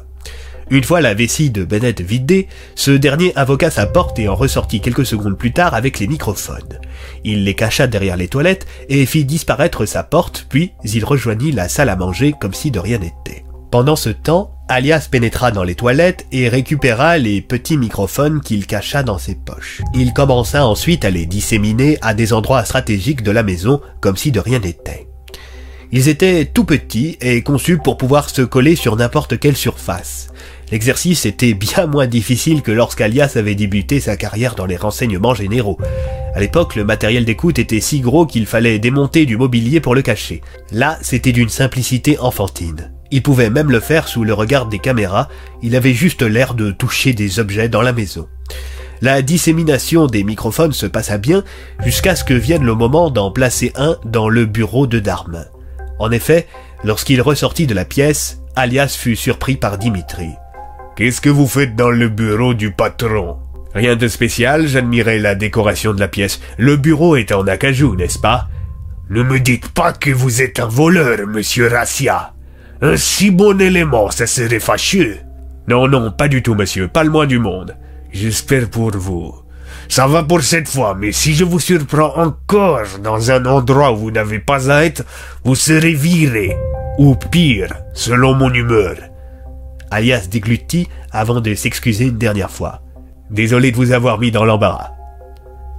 Une 0.69 0.83
fois 0.83 1.01
la 1.01 1.13
vessie 1.13 1.49
de 1.49 1.65
Bennett 1.65 2.01
vidée, 2.01 2.47
ce 2.75 2.91
dernier 2.91 3.33
invoqua 3.35 3.69
sa 3.69 3.85
porte 3.85 4.17
et 4.19 4.29
en 4.29 4.35
ressortit 4.35 4.79
quelques 4.79 5.05
secondes 5.05 5.37
plus 5.37 5.51
tard 5.51 5.73
avec 5.73 5.99
les 5.99 6.07
microphones. 6.07 6.79
Il 7.23 7.43
les 7.43 7.53
cacha 7.53 7.87
derrière 7.87 8.17
les 8.17 8.27
toilettes 8.29 8.65
et 8.89 9.05
fit 9.05 9.25
disparaître 9.25 9.85
sa 9.85 10.03
porte, 10.03 10.47
puis 10.49 10.71
il 10.83 11.05
rejoignit 11.05 11.51
la 11.51 11.67
salle 11.67 11.89
à 11.89 11.95
manger 11.95 12.33
comme 12.39 12.53
si 12.53 12.71
de 12.71 12.79
rien 12.79 12.99
n'était. 12.99 13.43
Pendant 13.71 13.95
ce 13.95 14.09
temps, 14.09 14.52
Alias 14.69 15.09
pénétra 15.11 15.51
dans 15.51 15.63
les 15.63 15.75
toilettes 15.75 16.25
et 16.31 16.47
récupéra 16.47 17.17
les 17.17 17.41
petits 17.41 17.77
microphones 17.77 18.39
qu'il 18.39 18.65
cacha 18.65 19.03
dans 19.03 19.17
ses 19.17 19.35
poches. 19.35 19.81
Il 19.93 20.13
commença 20.13 20.65
ensuite 20.65 21.03
à 21.03 21.09
les 21.09 21.25
disséminer 21.25 21.97
à 22.01 22.13
des 22.13 22.31
endroits 22.31 22.63
stratégiques 22.63 23.23
de 23.23 23.31
la 23.31 23.43
maison 23.43 23.81
comme 23.99 24.15
si 24.15 24.31
de 24.31 24.39
rien 24.39 24.59
n'était. 24.59 25.07
Ils 25.91 26.07
étaient 26.07 26.45
tout 26.45 26.63
petits 26.63 27.17
et 27.21 27.43
conçus 27.43 27.77
pour 27.77 27.97
pouvoir 27.97 28.29
se 28.29 28.41
coller 28.41 28.75
sur 28.75 28.95
n'importe 28.95 29.37
quelle 29.37 29.57
surface. 29.57 30.29
L'exercice 30.71 31.25
était 31.25 31.53
bien 31.53 31.85
moins 31.85 32.07
difficile 32.07 32.61
que 32.61 32.71
lorsqu'Alias 32.71 33.33
avait 33.35 33.53
débuté 33.55 33.99
sa 33.99 34.15
carrière 34.15 34.55
dans 34.55 34.65
les 34.65 34.77
renseignements 34.77 35.35
généraux. 35.35 35.77
À 36.33 36.39
l'époque, 36.39 36.75
le 36.75 36.85
matériel 36.85 37.25
d'écoute 37.25 37.59
était 37.59 37.81
si 37.81 37.99
gros 37.99 38.25
qu'il 38.25 38.47
fallait 38.47 38.79
démonter 38.79 39.25
du 39.27 39.37
mobilier 39.37 39.81
pour 39.81 39.93
le 39.93 40.01
cacher. 40.01 40.41
Là, 40.71 40.97
c'était 41.01 41.33
d'une 41.33 41.49
simplicité 41.49 42.17
enfantine. 42.17 42.91
Il 43.13 43.21
pouvait 43.21 43.51
même 43.51 43.69
le 43.69 43.79
faire 43.79 44.07
sous 44.07 44.23
le 44.23 44.33
regard 44.33 44.65
des 44.65 44.79
caméras, 44.79 45.29
il 45.61 45.75
avait 45.75 45.93
juste 45.93 46.23
l'air 46.23 46.55
de 46.55 46.71
toucher 46.71 47.13
des 47.13 47.39
objets 47.39 47.69
dans 47.69 47.83
la 47.83 47.93
maison. 47.93 48.27
La 49.01 49.21
dissémination 49.21 50.07
des 50.07 50.23
microphones 50.23 50.73
se 50.73 50.87
passa 50.87 51.19
bien 51.19 51.43
jusqu'à 51.85 52.15
ce 52.15 52.23
que 52.23 52.33
vienne 52.33 52.65
le 52.65 52.73
moment 52.73 53.11
d'en 53.11 53.29
placer 53.29 53.71
un 53.75 53.97
dans 54.03 54.29
le 54.29 54.47
bureau 54.47 54.87
de 54.87 54.97
Darmin. 54.97 55.45
En 55.99 56.09
effet, 56.09 56.47
lorsqu'il 56.83 57.21
ressortit 57.21 57.67
de 57.67 57.75
la 57.75 57.85
pièce, 57.85 58.39
Alias 58.55 58.97
fut 58.99 59.15
surpris 59.15 59.57
par 59.57 59.77
Dimitri. 59.77 60.29
Qu'est-ce 60.95 61.21
que 61.21 61.29
vous 61.29 61.47
faites 61.47 61.75
dans 61.75 61.91
le 61.91 62.09
bureau 62.09 62.55
du 62.55 62.71
patron? 62.71 63.37
Rien 63.75 63.95
de 63.95 64.07
spécial, 64.07 64.65
j'admirais 64.65 65.19
la 65.19 65.35
décoration 65.35 65.93
de 65.93 65.99
la 65.99 66.07
pièce. 66.07 66.39
Le 66.57 66.77
bureau 66.77 67.15
est 67.15 67.31
en 67.31 67.45
acajou, 67.45 67.95
n'est-ce 67.95 68.17
pas? 68.17 68.47
Ne 69.11 69.21
me 69.21 69.39
dites 69.39 69.69
pas 69.69 69.93
que 69.93 70.09
vous 70.09 70.41
êtes 70.41 70.59
un 70.59 70.67
voleur, 70.67 71.27
monsieur 71.27 71.67
Rassia. 71.67 72.33
Un 72.83 72.97
si 72.97 73.31
bon 73.31 73.61
élément, 73.61 74.11
ça 74.11 74.27
serait 74.27 74.59
fâcheux. 74.59 75.19
Non, 75.69 75.87
non, 75.87 76.11
pas 76.11 76.27
du 76.27 76.43
tout, 76.43 76.53
monsieur, 76.53 76.89
pas 76.89 77.05
le 77.05 77.09
moins 77.09 77.25
du 77.25 77.39
monde. 77.39 77.77
J'espère 78.11 78.69
pour 78.69 78.91
vous. 78.91 79.33
Ça 79.87 80.05
va 80.05 80.21
pour 80.21 80.41
cette 80.41 80.67
fois, 80.67 80.93
mais 80.93 81.13
si 81.13 81.33
je 81.33 81.45
vous 81.45 81.61
surprends 81.61 82.13
encore 82.17 82.99
dans 83.01 83.31
un 83.31 83.45
endroit 83.45 83.93
où 83.93 83.95
vous 83.95 84.11
n'avez 84.11 84.39
pas 84.39 84.69
à 84.69 84.83
être, 84.83 85.05
vous 85.45 85.55
serez 85.55 85.93
viré. 85.93 86.57
Ou 86.97 87.15
pire, 87.15 87.73
selon 87.93 88.33
mon 88.33 88.53
humeur. 88.53 88.97
Alias 89.89 90.27
déglutit 90.29 90.89
avant 91.13 91.39
de 91.39 91.55
s'excuser 91.55 92.07
une 92.07 92.17
dernière 92.17 92.51
fois. 92.51 92.81
Désolé 93.31 93.71
de 93.71 93.77
vous 93.77 93.93
avoir 93.93 94.19
mis 94.19 94.31
dans 94.31 94.43
l'embarras. 94.43 94.91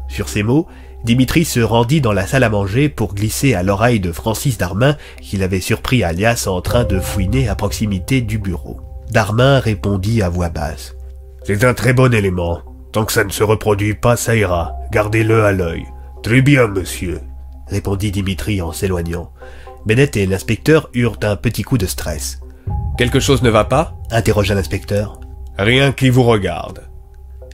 Sur 0.09 0.31
ces 0.31 0.43
mots, 0.43 0.69
Dimitri 1.05 1.45
se 1.45 1.61
rendit 1.61 2.01
dans 2.01 2.15
la 2.15 2.27
salle 2.27 2.45
à 2.45 2.49
manger 2.49 2.89
pour 2.89 3.15
glisser 3.15 3.53
à 3.53 3.63
l'oreille 3.63 4.01
de 4.01 4.11
Francis 4.11 4.57
Darmin 4.57 4.97
qu'il 5.21 5.43
avait 5.43 5.61
surpris 5.61 6.03
Alias 6.03 6.47
en 6.47 6.63
train 6.63 6.85
de 6.85 6.99
fouiner 6.99 7.47
à 7.49 7.55
proximité 7.55 8.23
du 8.23 8.39
bureau. 8.39 8.81
Darmin 9.11 9.59
répondit 9.59 10.23
à 10.23 10.31
voix 10.31 10.49
basse. 10.49 10.97
C'est 11.45 11.63
un 11.65 11.75
très 11.75 11.93
bon 11.93 12.15
élément. 12.15 12.61
Tant 12.91 13.05
que 13.05 13.13
ça 13.13 13.23
ne 13.23 13.31
se 13.31 13.45
reproduit 13.45 13.95
pas, 13.95 14.17
ça 14.17 14.35
ira. 14.35 14.73
Gardez-le 14.93 15.45
à 15.45 15.53
l'œil. 15.53 15.85
Très 16.23 16.41
bien, 16.41 16.69
monsieur, 16.69 17.21
répondit 17.69 18.11
Dimitri 18.11 18.63
en 18.63 18.73
s'éloignant. 18.73 19.31
Bennett 19.85 20.17
et 20.17 20.25
l'inspecteur 20.25 20.89
eurent 20.95 21.19
un 21.23 21.37
petit 21.37 21.63
coup 21.63 21.77
de 21.77 21.87
stress. 21.87 22.41
Quelque 22.97 23.21
chose 23.21 23.43
ne 23.43 23.51
va 23.51 23.65
pas? 23.65 23.95
interrogea 24.11 24.55
l'inspecteur. 24.55 25.21
Rien 25.59 25.93
qui 25.93 26.09
vous 26.09 26.23
regarde. 26.23 26.89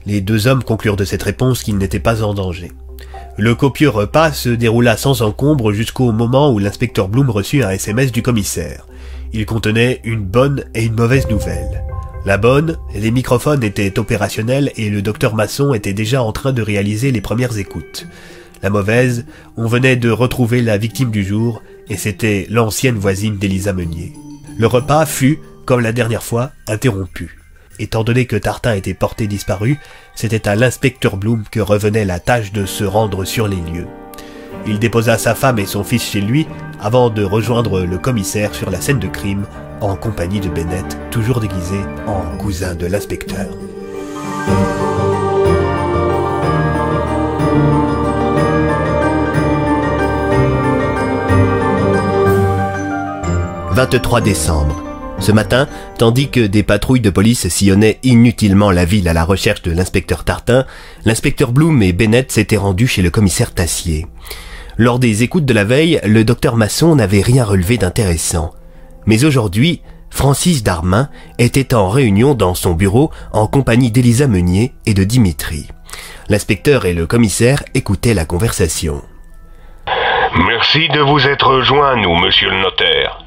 Les 0.05 0.21
deux 0.21 0.47
hommes 0.47 0.63
conclurent 0.63 0.95
de 0.95 1.03
cette 1.03 1.23
réponse 1.23 1.63
qu'ils 1.63 1.77
n'étaient 1.77 1.99
pas 1.99 2.23
en 2.23 2.33
danger. 2.33 2.71
Le 3.37 3.55
copieux 3.55 3.89
repas 3.89 4.33
se 4.33 4.49
déroula 4.49 4.97
sans 4.97 5.21
encombre 5.21 5.71
jusqu'au 5.71 6.11
moment 6.11 6.51
où 6.51 6.59
l'inspecteur 6.59 7.07
Bloom 7.07 7.29
reçut 7.29 7.63
un 7.63 7.69
SMS 7.69 8.11
du 8.11 8.21
commissaire. 8.21 8.85
Il 9.33 9.45
contenait 9.45 10.01
une 10.03 10.23
bonne 10.23 10.65
et 10.75 10.83
une 10.83 10.95
mauvaise 10.95 11.29
nouvelle. 11.29 11.83
La 12.25 12.37
bonne, 12.37 12.77
les 12.93 13.09
microphones 13.09 13.63
étaient 13.63 13.97
opérationnels 13.97 14.71
et 14.75 14.89
le 14.89 15.01
docteur 15.01 15.33
Masson 15.33 15.73
était 15.73 15.93
déjà 15.93 16.21
en 16.21 16.31
train 16.33 16.51
de 16.51 16.61
réaliser 16.61 17.11
les 17.11 17.21
premières 17.21 17.57
écoutes. 17.57 18.05
La 18.61 18.69
mauvaise, 18.69 19.25
on 19.57 19.65
venait 19.65 19.95
de 19.95 20.11
retrouver 20.11 20.61
la 20.61 20.77
victime 20.77 21.09
du 21.09 21.23
jour, 21.23 21.63
et 21.89 21.97
c'était 21.97 22.45
l'ancienne 22.49 22.95
voisine 22.95 23.37
d'Elisa 23.37 23.73
Meunier. 23.73 24.13
Le 24.59 24.67
repas 24.67 25.07
fut, 25.07 25.39
comme 25.65 25.79
la 25.79 25.93
dernière 25.93 26.21
fois, 26.21 26.51
interrompu. 26.67 27.40
Étant 27.81 28.03
donné 28.03 28.27
que 28.27 28.35
Tartin 28.35 28.75
était 28.75 28.93
porté 28.93 29.25
disparu, 29.25 29.79
c'était 30.13 30.47
à 30.47 30.55
l'inspecteur 30.55 31.17
Bloom 31.17 31.45
que 31.49 31.59
revenait 31.59 32.05
la 32.05 32.19
tâche 32.19 32.51
de 32.51 32.67
se 32.67 32.83
rendre 32.83 33.25
sur 33.25 33.47
les 33.47 33.55
lieux. 33.55 33.87
Il 34.67 34.77
déposa 34.77 35.17
sa 35.17 35.33
femme 35.33 35.57
et 35.57 35.65
son 35.65 35.83
fils 35.83 36.03
chez 36.03 36.21
lui 36.21 36.45
avant 36.79 37.09
de 37.09 37.23
rejoindre 37.23 37.81
le 37.81 37.97
commissaire 37.97 38.53
sur 38.53 38.69
la 38.69 38.79
scène 38.79 38.99
de 38.99 39.07
crime 39.07 39.47
en 39.81 39.95
compagnie 39.95 40.39
de 40.39 40.49
Bennett, 40.49 40.95
toujours 41.09 41.39
déguisé 41.39 41.79
en 42.05 42.37
cousin 42.37 42.75
de 42.75 42.85
l'inspecteur. 42.85 43.47
23 53.71 54.21
décembre. 54.21 54.90
Ce 55.21 55.31
matin, 55.31 55.67
tandis 55.99 56.31
que 56.31 56.39
des 56.39 56.63
patrouilles 56.63 56.99
de 56.99 57.11
police 57.11 57.47
sillonnaient 57.47 57.99
inutilement 58.01 58.71
la 58.71 58.85
ville 58.85 59.07
à 59.07 59.13
la 59.13 59.23
recherche 59.23 59.61
de 59.61 59.71
l'inspecteur 59.71 60.23
Tartin, 60.23 60.65
l'inspecteur 61.05 61.51
Bloom 61.51 61.83
et 61.83 61.93
Bennett 61.93 62.31
s'étaient 62.31 62.57
rendus 62.57 62.87
chez 62.87 63.03
le 63.03 63.11
commissaire 63.11 63.53
Tassier. 63.53 64.07
Lors 64.77 64.97
des 64.97 65.21
écoutes 65.21 65.45
de 65.45 65.53
la 65.53 65.63
veille, 65.63 65.99
le 66.03 66.23
docteur 66.23 66.55
Masson 66.55 66.95
n'avait 66.95 67.21
rien 67.21 67.45
relevé 67.45 67.77
d'intéressant. 67.77 68.55
Mais 69.05 69.23
aujourd'hui, 69.23 69.83
Francis 70.09 70.63
Darmin 70.63 71.07
était 71.37 71.75
en 71.75 71.87
réunion 71.87 72.33
dans 72.33 72.55
son 72.55 72.73
bureau 72.73 73.11
en 73.31 73.45
compagnie 73.45 73.91
d'Elisa 73.91 74.25
Meunier 74.25 74.73
et 74.87 74.95
de 74.95 75.03
Dimitri. 75.03 75.67
L'inspecteur 76.29 76.85
et 76.85 76.93
le 76.93 77.05
commissaire 77.05 77.63
écoutaient 77.75 78.15
la 78.15 78.25
conversation. 78.25 79.03
Merci 80.47 80.87
de 80.89 80.99
vous 80.99 81.27
être 81.27 81.61
joint 81.61 81.91
à 81.91 81.95
nous, 81.95 82.15
monsieur 82.15 82.49
le 82.49 82.59
notaire. 82.59 83.23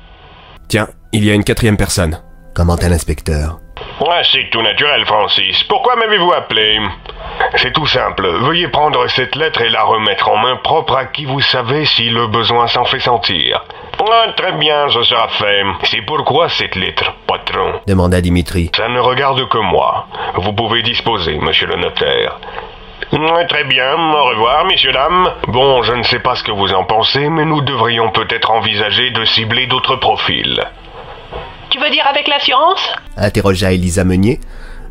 Tiens, 0.67 0.89
il 1.15 1.25
y 1.25 1.31
a 1.31 1.35
une 1.35 1.45
quatrième 1.45 1.77
personne. 1.77 2.19
Commenta 2.57 2.89
l'inspecteur. 2.89 3.61
C'est 4.33 4.51
tout 4.51 4.63
naturel, 4.63 5.05
Francis. 5.07 5.63
Pourquoi 5.69 5.95
m'avez-vous 5.95 6.33
appelé? 6.33 6.81
C'est 7.57 7.73
tout 7.73 7.87
simple. 7.87 8.27
Veuillez 8.27 8.67
prendre 8.69 9.07
cette 9.09 9.37
lettre 9.37 9.61
et 9.63 9.69
la 9.69 9.85
remettre 9.85 10.29
en 10.29 10.37
main 10.37 10.57
propre 10.57 10.97
à 10.97 11.05
qui 11.07 11.25
vous 11.25 11.41
savez 11.41 11.85
si 11.85 12.11
le 12.11 12.27
besoin 12.27 12.67
s'en 12.67 12.85
fait 12.85 12.99
sentir. 12.99 13.65
Ouais, 14.01 14.33
très 14.37 14.53
bien, 14.53 14.89
ce 14.89 15.05
sera 15.05 15.29
fait. 15.29 15.63
C'est 15.85 16.03
pourquoi 16.03 16.49
cette 16.49 16.75
lettre, 16.75 17.15
patron? 17.29 17.81
Demanda 17.87 18.21
Dimitri. 18.21 18.71
Ça 18.77 18.89
ne 18.89 18.99
regarde 18.99 19.49
que 19.49 19.59
moi. 19.59 20.07
Vous 20.37 20.53
pouvez 20.53 20.83
disposer, 20.83 21.39
monsieur 21.39 21.69
le 21.69 21.77
notaire. 21.77 22.41
Ouais, 23.13 23.47
Très 23.47 23.65
bien, 23.65 23.95
au 23.95 24.25
revoir, 24.25 24.65
messieurs, 24.65 24.93
dames. 24.93 25.31
Bon, 25.49 25.83
je 25.83 25.93
ne 25.93 26.03
sais 26.03 26.19
pas 26.19 26.35
ce 26.35 26.43
que 26.43 26.53
vous 26.53 26.73
en 26.73 26.85
pensez, 26.85 27.29
mais 27.31 27.45
nous 27.45 27.61
devrions 27.61 28.11
peut-être 28.11 28.51
envisager 28.51 29.11
de 29.11 29.25
cibler 29.25 29.67
d'autres 29.67 29.97
profils. 29.97 30.61
Tu 31.75 31.81
veux 31.81 31.91
dire 31.91 32.07
avec 32.07 32.29
l'assurance 32.29 32.89
interrogea 33.17 33.73
Elisa 33.73 34.05
Meunier. 34.05 34.39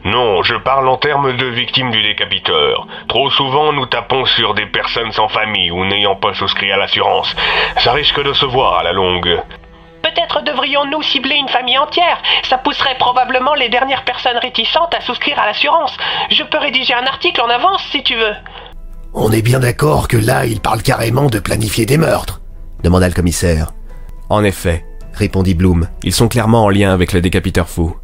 Non, 0.04 0.44
je 0.44 0.56
parle 0.56 0.90
en 0.90 0.98
termes 0.98 1.38
de 1.38 1.46
victimes 1.46 1.92
du 1.92 2.04
décapiteur. 2.04 2.88
Trop 3.08 3.30
souvent, 3.30 3.72
nous 3.72 3.86
tapons 3.86 4.26
sur 4.26 4.54
des 4.54 4.66
personnes 4.66 5.14
sans 5.14 5.30
famille 5.30 5.72
ou 5.72 5.86
n'ayant 5.86 6.18
pas 6.18 6.34
souscrit 6.34 6.74
à 6.74 6.78
l'assurance. 6.78 7.34
Ça 7.78 7.94
risque 7.94 8.22
de 8.22 8.34
se 8.34 8.46
voir 8.46 8.80
à 8.80 8.84
la 8.84 8.92
longue. 8.92 9.40
Peut-être 10.02 10.44
devrions-nous 10.44 11.02
cibler 11.04 11.36
une 11.36 11.48
famille 11.48 11.78
entière. 11.78 12.22
Ça 12.50 12.58
pousserait 12.58 12.98
probablement 13.00 13.54
les 13.54 13.70
dernières 13.70 14.04
personnes 14.04 14.40
réticentes 14.42 14.94
à 14.94 15.00
souscrire 15.00 15.40
à 15.40 15.46
l'assurance. 15.46 15.96
Je 16.32 16.44
peux 16.44 16.58
rédiger 16.58 16.96
un 16.96 17.06
article 17.06 17.40
en 17.40 17.48
avance 17.48 17.82
si 17.94 18.04
tu 18.04 18.16
veux. 18.16 18.36
On 19.14 19.32
est 19.32 19.42
bien 19.42 19.62
d'accord 19.62 20.10
que 20.10 20.18
là, 20.18 20.46
il 20.46 20.60
parle 20.60 20.82
carrément 20.82 21.28
de 21.28 21.40
planifier 21.40 21.86
des 21.86 21.98
meurtres. 21.98 22.42
demanda 22.84 23.08
le 23.08 23.14
commissaire. 23.14 23.72
En 24.30 24.44
effet, 24.44 24.84
Répondit 25.14 25.54
Bloom. 25.54 25.88
ils 26.04 26.14
sont 26.14 26.28
clairement 26.28 26.66
en 26.66 26.70
lien 26.70 26.92
avec 26.94 27.14
le 27.14 27.22
décapiteur 27.22 27.70
fou. 27.70 27.96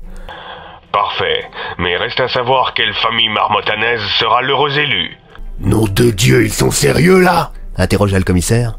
Parfait. 0.92 1.44
Mais 1.78 1.98
reste 1.98 2.20
à 2.20 2.28
savoir 2.28 2.74
quelle 2.74 2.94
famille 2.94 3.30
marmotanaise 3.30 4.02
sera 4.20 4.42
l'heureux 4.42 4.78
élu. 4.78 5.18
Nom 5.60 5.86
de 5.88 6.10
Dieu, 6.10 6.46
ils 6.46 6.54
sont 6.54 6.72
sérieux 6.72 7.20
là 7.20 7.52
interrogea 7.80 8.18
le 8.18 8.24
commissaire. 8.24 8.78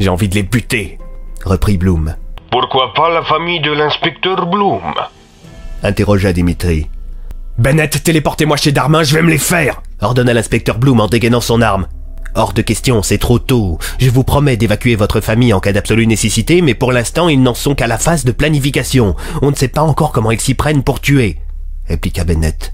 J'ai 0.00 0.08
envie 0.08 0.28
de 0.28 0.34
les 0.34 0.42
buter. 0.42 0.98
Reprit 1.44 1.76
Bloom. 1.76 2.14
Pourquoi 2.50 2.94
pas 2.94 3.10
la 3.10 3.22
famille 3.22 3.60
de 3.60 3.72
l'inspecteur 3.72 4.46
Bloom? 4.46 4.94
Interrogea 5.82 6.32
Dimitri. 6.32 6.88
Bennett, 7.58 8.02
téléportez-moi 8.02 8.56
chez 8.56 8.72
Darmin, 8.72 9.02
je 9.02 9.14
vais 9.14 9.22
me 9.22 9.30
les 9.30 9.38
faire 9.38 9.82
Ordonna 10.00 10.32
l'inspecteur 10.32 10.78
Bloom 10.78 11.00
en 11.00 11.08
dégainant 11.08 11.40
son 11.40 11.60
arme. 11.60 11.86
Hors 12.38 12.52
de 12.52 12.62
question, 12.62 13.02
c'est 13.02 13.18
trop 13.18 13.40
tôt. 13.40 13.78
Je 13.98 14.10
vous 14.10 14.22
promets 14.22 14.56
d'évacuer 14.56 14.94
votre 14.94 15.20
famille 15.20 15.52
en 15.52 15.58
cas 15.58 15.72
d'absolue 15.72 16.06
nécessité, 16.06 16.62
mais 16.62 16.74
pour 16.74 16.92
l'instant, 16.92 17.28
ils 17.28 17.42
n'en 17.42 17.52
sont 17.52 17.74
qu'à 17.74 17.88
la 17.88 17.98
phase 17.98 18.24
de 18.24 18.30
planification. 18.30 19.16
On 19.42 19.50
ne 19.50 19.56
sait 19.56 19.66
pas 19.66 19.82
encore 19.82 20.12
comment 20.12 20.30
ils 20.30 20.40
s'y 20.40 20.54
prennent 20.54 20.84
pour 20.84 21.00
tuer. 21.00 21.38
Répliqua 21.88 22.22
Bennett. 22.22 22.72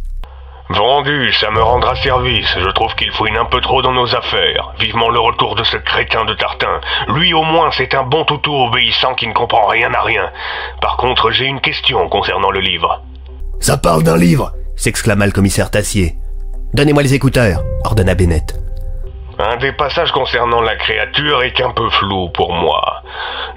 Vendu, 0.69 1.33
ça 1.41 1.51
me 1.51 1.63
rendra 1.63 1.97
service. 1.97 2.55
Je 2.63 2.71
trouve 2.73 2.95
qu'il 2.97 3.11
fouine 3.13 3.39
un 3.39 3.47
peu 3.47 3.63
trop 3.63 3.81
dans 3.81 3.95
nos 3.95 4.15
affaires. 4.15 4.75
Vivement 4.79 5.09
le 5.09 5.21
retour 5.21 5.55
de 5.55 5.65
ce 5.65 5.79
crétin 5.79 6.27
de 6.27 6.35
Tartin. 6.35 6.81
Lui 7.09 7.33
au 7.33 7.43
moins, 7.43 7.71
c'est 7.75 7.95
un 7.95 8.03
bon 8.03 8.27
toutou 8.27 8.53
obéissant 8.53 9.15
qui 9.15 9.27
ne 9.27 9.33
comprend 9.33 9.67
rien 9.69 9.95
à 9.95 10.03
rien. 10.03 10.29
Par 10.83 10.99
contre, 10.99 11.31
j'ai 11.31 11.47
une 11.47 11.63
question 11.63 12.07
concernant 12.11 12.51
le 12.51 12.61
livre. 12.61 13.01
Ça 13.61 13.79
parle 13.79 14.03
d'un 14.03 14.19
livre 14.19 14.53
s'exclama 14.77 15.25
le 15.25 15.33
commissaire 15.33 15.71
Tassier. 15.71 16.17
Donnez-moi 16.75 17.03
les 17.03 17.15
écouteurs, 17.15 17.63
ordonna 17.85 18.15
Bennett. 18.15 18.64
Un 19.39 19.57
des 19.57 19.73
passages 19.73 20.13
concernant 20.13 20.61
la 20.61 20.77
créature 20.77 21.43
est 21.43 21.61
un 21.61 21.71
peu 21.71 21.91
flou 21.91 22.29
pour 22.29 22.53
moi. 22.53 23.03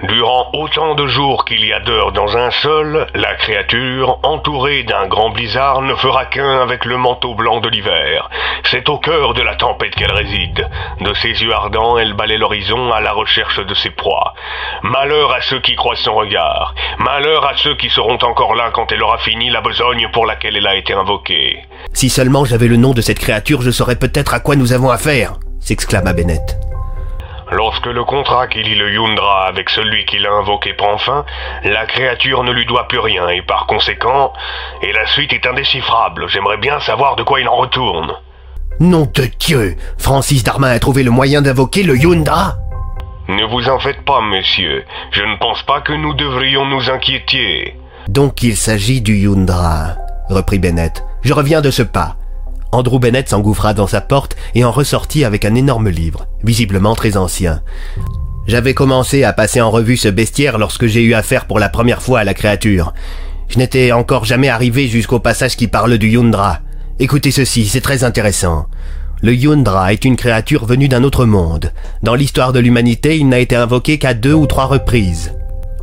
Durant 0.04 0.50
autant 0.54 0.96
de 0.96 1.06
jours 1.08 1.46
qu'il 1.46 1.64
y 1.66 1.74
a 1.74 1.80
d'heures 1.80 2.12
dans 2.12 2.36
un 2.36 2.50
seul, 2.52 3.08
la 3.14 3.36
créature, 3.36 4.20
entourée 4.24 4.84
d'un 4.84 5.08
grand 5.08 5.30
blizzard, 5.30 5.82
ne 5.82 5.96
fera 5.96 6.26
qu'un 6.26 6.62
avec 6.62 6.86
le 6.86 6.98
manteau 6.98 7.36
blanc 7.36 7.60
de 7.60 7.70
l'hiver. 7.70 8.30
C'est 8.64 8.90
au 8.90 8.98
cœur 8.98 9.34
de 9.34 9.42
la 9.42 9.56
tempête 9.56 9.96
qu'elle 9.96 10.12
réside. 10.12 10.68
De 11.02 11.14
ses 11.14 11.30
yeux 11.30 11.54
ardents, 11.54 11.98
elle 11.98 12.14
balaie 12.14 12.38
l'horizon 12.38 12.92
à 12.92 13.00
la 13.00 13.12
recherche 13.12 13.60
de 13.64 13.74
ses 13.74 13.92
proies. 13.92 14.34
Malheur 14.84 15.32
à 15.32 15.42
ceux 15.42 15.60
qui 15.60 15.76
croisent 15.76 16.04
son 16.04 16.16
regard. 16.16 16.74
Malheur 16.98 17.46
à 17.46 17.56
ceux 17.56 17.76
qui 17.76 17.90
seront 17.90 18.18
encore 18.24 18.56
là 18.56 18.72
quand 18.74 18.92
elle 18.92 19.04
aura 19.04 19.20
fini 19.20 19.50
la 19.50 19.62
besogne 19.62 20.10
pour 20.12 20.26
laquelle 20.26 20.58
elle 20.58 20.68
a 20.68 20.76
été 20.76 20.94
invoquée. 20.94 21.60
Si 21.94 22.10
seulement 22.10 22.46
j'avais 22.46 22.68
le 22.68 22.78
nom 22.78 22.94
de 22.94 23.02
cette 23.02 23.20
créature, 23.20 23.62
je 23.62 23.72
saurais 23.72 23.96
peut-être 23.96 24.34
à 24.34 24.40
quoi 24.40 24.56
nous 24.56 24.74
avons 24.74 24.90
affaire, 24.90 25.34
s'exclama 25.68 26.14
Bennett. 26.14 26.58
Lorsque 27.52 27.86
le 27.88 28.04
contrat 28.04 28.48
qui 28.48 28.64
lie 28.64 28.76
le 28.76 28.94
Yundra 28.94 29.48
avec 29.48 29.70
celui 29.70 30.06
qui 30.06 30.20
l'a 30.20 30.32
invoqué 30.32 30.74
prend 30.74 30.98
fin, 30.98 31.26
la 31.64 31.86
créature 31.86 32.44
ne 32.44 32.52
lui 32.52 32.66
doit 32.66 32.88
plus 32.88 33.00
rien 33.00 33.28
et 33.30 33.42
par 33.42 33.68
conséquent, 33.68 34.34
et 34.82 34.92
la 34.92 35.06
suite 35.08 35.34
est 35.34 35.46
indéchiffrable. 35.46 36.28
J'aimerais 36.30 36.58
bien 36.58 36.80
savoir 36.80 37.16
de 37.16 37.24
quoi 37.24 37.40
il 37.40 37.48
en 37.48 37.56
retourne. 37.56 38.14
Nom 38.80 39.10
de 39.14 39.26
Dieu 39.40 39.76
Francis 39.98 40.44
Darmin 40.44 40.70
a 40.70 40.80
trouvé 40.80 41.04
le 41.04 41.12
moyen 41.12 41.42
d'invoquer 41.42 41.84
le 41.84 41.98
Yundra? 41.98 42.56
Ne 43.28 43.44
vous 43.46 43.68
en 43.70 43.80
faites 43.80 44.04
pas, 44.06 44.22
monsieur. 44.22 44.86
Je 45.12 45.24
ne 45.24 45.38
pense 45.38 45.64
pas 45.64 45.82
que 45.82 45.94
nous 45.94 46.14
devrions 46.14 46.66
nous 46.66 46.90
inquiéter. 46.90 47.76
Donc 48.08 48.44
il 48.44 48.56
s'agit 48.56 49.02
du 49.02 49.16
Yundra, 49.16 49.96
reprit 50.30 50.60
Bennett. 50.60 51.04
Je 51.24 51.34
reviens 51.34 51.62
de 51.62 51.72
ce 51.72 51.84
pas. 51.84 52.16
Andrew 52.72 53.00
Bennett 53.00 53.30
s'engouffra 53.30 53.74
dans 53.74 53.88
sa 53.88 54.02
porte 54.02 54.36
et 54.56 54.64
en 54.64 54.72
ressortit 54.72 55.24
avec 55.24 55.46
un 55.46 55.56
énorme 55.56 55.90
livre, 55.90 56.28
visiblement 56.44 56.96
très 56.96 57.18
ancien. 57.18 57.62
J'avais 58.48 58.74
commencé 58.74 59.24
à 59.24 59.34
passer 59.34 59.62
en 59.62 59.72
revue 59.72 59.98
ce 59.98 60.08
bestiaire 60.08 60.58
lorsque 60.58 60.86
j'ai 60.86 61.04
eu 61.04 61.14
affaire 61.14 61.46
pour 61.46 61.60
la 61.60 61.70
première 61.70 62.02
fois 62.02 62.20
à 62.20 62.24
la 62.24 62.34
créature. 62.34 62.94
Je 63.50 63.58
n'étais 63.58 63.92
encore 63.92 64.26
jamais 64.26 64.50
arrivé 64.50 64.88
jusqu'au 64.88 65.20
passage 65.20 65.56
qui 65.56 65.68
parle 65.68 65.98
du 65.98 66.10
Yundra. 66.10 66.60
Écoutez 67.00 67.32
ceci, 67.32 67.68
c'est 67.68 67.82
très 67.82 68.04
intéressant. 68.04 68.68
Le 69.22 69.34
Yundra 69.34 69.94
est 69.94 70.06
une 70.06 70.16
créature 70.16 70.66
venue 70.66 70.88
d'un 70.88 71.04
autre 71.04 71.26
monde. 71.26 71.72
Dans 72.04 72.16
l'histoire 72.16 72.54
de 72.54 72.60
l'humanité, 72.60 73.18
il 73.18 73.28
n'a 73.30 73.40
été 73.40 73.56
invoqué 73.56 73.98
qu'à 73.98 74.14
deux 74.14 74.34
ou 74.34 74.46
trois 74.46 74.66
reprises. 74.66 75.34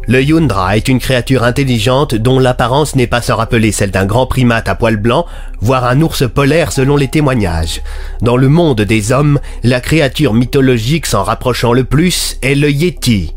Le 0.07 0.23
Yundra 0.23 0.77
est 0.77 0.89
une 0.89 0.99
créature 0.99 1.45
intelligente 1.45 2.15
dont 2.15 2.39
l'apparence 2.39 2.95
n'est 2.95 3.07
pas 3.07 3.23
sans 3.23 3.37
rappeler 3.37 3.73
celle 3.73 3.91
d'un 3.91 4.05
grand 4.05 4.27
primate 4.27 4.69
à 4.69 4.75
poils 4.75 4.99
blancs, 4.99 5.25
voire 5.61 5.87
un 5.87 6.01
ours 6.03 6.29
polaire 6.29 6.73
selon 6.73 6.97
les 6.97 7.09
témoignages. 7.09 7.81
Dans 8.21 8.37
le 8.37 8.51
monde 8.51 8.83
des 8.83 9.13
hommes, 9.13 9.41
la 9.63 9.81
créature 9.81 10.35
mythologique 10.35 11.07
s'en 11.07 11.23
rapprochant 11.23 11.73
le 11.73 11.85
plus 11.85 12.37
est 12.43 12.55
le 12.55 12.71
Yeti. 12.71 13.33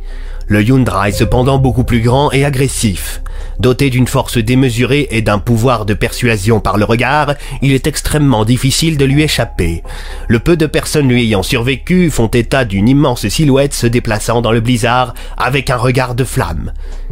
Le 0.48 0.62
Yundra 0.62 1.08
est 1.08 1.14
cependant 1.14 1.58
beaucoup 1.58 1.86
plus 1.86 2.02
grand 2.02 2.34
et 2.34 2.44
agressif. 2.44 3.22
Doté 3.60 3.90
d'une 3.90 4.08
force 4.08 4.38
démesurée 4.38 5.08
et 5.10 5.22
d'un 5.22 5.40
pouvoir 5.40 5.86
de 5.86 5.94
persuasion 5.94 6.60
par 6.60 6.78
le 6.78 6.86
regard, 6.86 7.34
il 7.62 7.72
est 7.72 7.88
extrêmement 7.88 8.46
difficile 8.46 8.98
de 8.98 9.06
lui 9.06 9.24
échapper. 9.24 9.84
Le 10.28 10.40
peu 10.40 10.56
de 10.56 10.68
personnes 10.68 11.10
lui 11.10 11.24
ayant 11.24 11.44
survécu 11.44 12.12
font 12.12 12.28
état 12.28 12.66
d'une 12.66 12.88
immense 12.88 13.28
silhouette 13.28 13.74
se 13.74 13.88
déplaçant 13.88 14.42
dans 14.42 14.52
le 14.52 14.60
blizzard 14.60 15.16
avec 15.38 15.70
un 15.70 15.78
regard 15.78 16.14
de 16.14 16.24
flamme. 16.24 16.72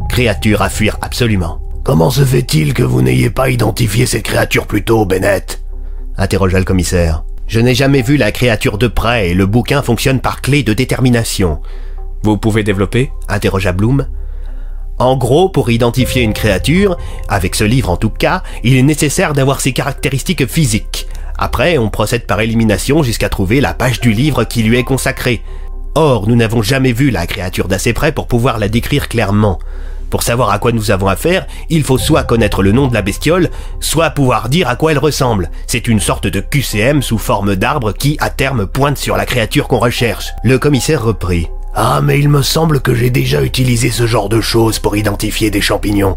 Créature 0.10 0.62
à 0.62 0.70
fuir 0.70 0.98
absolument. 1.02 1.62
Comment 1.84 2.10
se 2.10 2.24
fait-il 2.24 2.74
que 2.74 2.84
vous 2.84 3.02
n'ayez 3.02 3.30
pas 3.30 3.50
identifié 3.50 4.06
cette 4.06 4.24
créature 4.24 4.68
plus 4.68 4.84
tôt, 4.84 5.06
Bennett? 5.06 5.62
Interrogea 6.18 6.60
le 6.60 6.66
commissaire. 6.66 7.24
Je 7.48 7.60
n'ai 7.60 7.76
jamais 7.76 8.02
vu 8.02 8.18
la 8.18 8.32
créature 8.32 8.78
de 8.78 8.88
près 8.88 9.30
et 9.30 9.34
le 9.34 9.46
bouquin 9.46 9.82
fonctionne 9.82 10.20
par 10.20 10.42
clé 10.42 10.64
de 10.64 10.74
détermination. 10.74 11.60
Vous 12.24 12.38
pouvez 12.38 12.64
développer? 12.64 13.12
Interrogea 13.30 13.72
Bloom. 13.72 14.08
En 14.98 15.18
gros, 15.18 15.50
pour 15.50 15.70
identifier 15.70 16.22
une 16.22 16.34
créature, 16.34 16.98
avec 17.28 17.56
ce 17.56 17.66
livre 17.66 17.90
en 17.90 17.98
tout 17.98 18.10
cas, 18.10 18.44
il 18.64 18.78
est 18.78 18.84
nécessaire 18.84 19.34
d'avoir 19.34 19.60
ses 19.60 19.74
caractéristiques 19.74 20.48
physiques. 20.48 21.08
Après, 21.38 21.78
on 21.78 21.90
procède 21.90 22.26
par 22.26 22.40
élimination 22.40 23.04
jusqu'à 23.04 23.28
trouver 23.28 23.60
la 23.60 23.74
page 23.74 24.00
du 24.00 24.14
livre 24.14 24.46
qui 24.46 24.64
lui 24.64 24.78
est 24.78 24.84
consacrée. 24.84 25.42
Or, 25.96 26.28
nous 26.28 26.36
n'avons 26.36 26.62
jamais 26.62 26.94
vu 26.94 27.10
la 27.10 27.28
créature 27.28 27.68
d'assez 27.68 27.94
près 27.94 28.14
pour 28.14 28.28
pouvoir 28.28 28.58
la 28.58 28.70
décrire 28.70 29.10
clairement. 29.10 29.60
Pour 30.10 30.24
savoir 30.24 30.52
à 30.52 30.60
quoi 30.60 30.72
nous 30.72 30.92
avons 30.92 31.08
affaire, 31.08 31.46
il 31.70 31.84
faut 31.84 31.98
soit 31.98 32.24
connaître 32.24 32.64
le 32.64 32.72
nom 32.72 32.88
de 32.88 32.94
la 32.94 33.02
bestiole, 33.02 33.50
soit 33.82 34.12
pouvoir 34.12 34.48
dire 34.48 34.70
à 34.70 34.78
quoi 34.78 34.92
elle 34.92 34.98
ressemble. 35.00 35.52
C'est 35.68 35.90
une 35.90 36.00
sorte 36.00 36.28
de 36.28 36.40
QCM 36.40 37.02
sous 37.02 37.18
forme 37.18 37.56
d'arbre 37.56 37.92
qui, 37.92 38.16
à 38.22 38.30
terme, 38.30 38.66
pointe 38.66 38.98
sur 38.98 39.18
la 39.18 39.26
créature 39.26 39.68
qu'on 39.68 39.80
recherche. 39.80 40.32
Le 40.44 40.58
commissaire 40.58 41.04
reprit. 41.04 41.50
Ah, 41.78 42.00
mais 42.02 42.20
il 42.20 42.30
me 42.30 42.42
semble 42.42 42.80
que 42.80 42.96
j'ai 42.96 43.10
déjà 43.10 43.44
utilisé 43.44 43.92
ce 43.92 44.08
genre 44.08 44.30
de 44.30 44.40
choses 44.40 44.80
pour 44.80 44.96
identifier 44.96 45.52
des 45.52 45.60
champignons. 45.60 46.14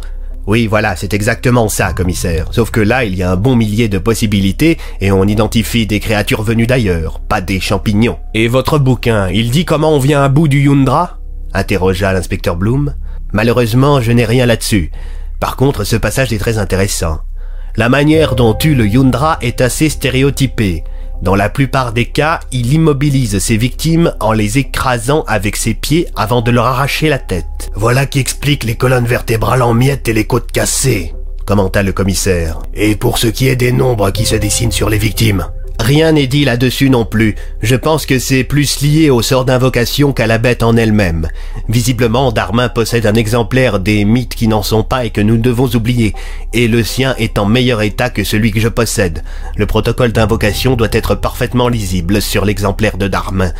Oui, 0.46 0.68
voilà, 0.68 0.94
c'est 0.94 1.14
exactement 1.14 1.68
ça, 1.68 1.92
commissaire. 1.92 2.46
Sauf 2.52 2.70
que 2.70 2.78
là, 2.78 3.04
il 3.04 3.16
y 3.16 3.24
a 3.24 3.32
un 3.32 3.36
bon 3.36 3.56
millier 3.56 3.88
de 3.88 3.98
possibilités 3.98 4.78
et 5.00 5.10
on 5.10 5.24
identifie 5.24 5.84
des 5.84 5.98
créatures 5.98 6.44
venues 6.44 6.68
d'ailleurs, 6.68 7.18
pas 7.18 7.40
des 7.40 7.58
champignons. 7.58 8.18
Et 8.34 8.46
votre 8.46 8.78
bouquin, 8.78 9.28
il 9.30 9.50
dit 9.50 9.64
comment 9.64 9.92
on 9.92 9.98
vient 9.98 10.22
à 10.22 10.28
bout 10.28 10.46
du 10.46 10.60
Yundra? 10.60 11.18
interrogea 11.52 12.12
l'inspecteur 12.12 12.54
Bloom. 12.54 12.94
Malheureusement, 13.32 14.00
je 14.00 14.12
n'ai 14.12 14.24
rien 14.24 14.46
là-dessus. 14.46 14.92
Par 15.40 15.56
contre, 15.56 15.82
ce 15.82 15.96
passage 15.96 16.32
est 16.32 16.38
très 16.38 16.58
intéressant. 16.58 17.18
La 17.74 17.88
manière 17.88 18.36
dont 18.36 18.54
tue 18.54 18.76
le 18.76 18.86
Yundra 18.86 19.38
est 19.40 19.60
assez 19.60 19.88
stéréotypée. 19.88 20.84
Dans 21.22 21.34
la 21.34 21.48
plupart 21.48 21.92
des 21.92 22.04
cas, 22.04 22.40
il 22.52 22.72
immobilise 22.72 23.38
ses 23.38 23.56
victimes 23.56 24.12
en 24.20 24.32
les 24.32 24.58
écrasant 24.58 25.24
avec 25.26 25.56
ses 25.56 25.74
pieds 25.74 26.06
avant 26.14 26.42
de 26.42 26.52
leur 26.52 26.66
arracher 26.66 27.08
la 27.08 27.18
tête. 27.18 27.70
Voilà 27.74 28.06
qui 28.06 28.20
explique 28.20 28.64
les 28.64 28.76
colonnes 28.76 29.06
vertébrales 29.06 29.62
en 29.62 29.74
miettes 29.74 30.08
et 30.08 30.12
les 30.12 30.24
côtes 30.24 30.52
cassées, 30.52 31.14
commenta 31.44 31.82
le 31.82 31.92
commissaire. 31.92 32.60
Et 32.72 32.94
pour 32.94 33.18
ce 33.18 33.26
qui 33.26 33.48
est 33.48 33.56
des 33.56 33.72
nombres 33.72 34.10
qui 34.10 34.26
se 34.26 34.36
dessinent 34.36 34.72
sur 34.72 34.88
les 34.88 34.98
victimes, 34.98 35.46
Rien 35.80 36.12
n'est 36.12 36.26
dit 36.26 36.44
là-dessus 36.44 36.90
non 36.90 37.04
plus. 37.04 37.36
Je 37.62 37.76
pense 37.76 38.04
que 38.04 38.18
c'est 38.18 38.44
plus 38.44 38.82
lié 38.82 39.10
au 39.10 39.22
sort 39.22 39.44
d'invocation 39.44 40.12
qu'à 40.12 40.26
la 40.26 40.38
bête 40.38 40.62
en 40.62 40.76
elle-même. 40.76 41.28
Visiblement, 41.68 42.32
Darmin 42.32 42.68
possède 42.68 43.06
un 43.06 43.14
exemplaire 43.14 43.78
des 43.78 44.04
mythes 44.04 44.34
qui 44.34 44.48
n'en 44.48 44.62
sont 44.62 44.82
pas 44.82 45.04
et 45.04 45.10
que 45.10 45.20
nous 45.20 45.36
devons 45.36 45.68
oublier, 45.74 46.14
et 46.52 46.68
le 46.68 46.82
sien 46.82 47.14
est 47.18 47.38
en 47.38 47.46
meilleur 47.46 47.82
état 47.82 48.10
que 48.10 48.24
celui 48.24 48.50
que 48.50 48.60
je 48.60 48.68
possède. 48.68 49.22
Le 49.56 49.66
protocole 49.66 50.12
d'invocation 50.12 50.74
doit 50.74 50.88
être 50.92 51.14
parfaitement 51.14 51.68
lisible 51.68 52.20
sur 52.20 52.44
l'exemplaire 52.44 52.98
de 52.98 53.08
Darmin. 53.08 53.52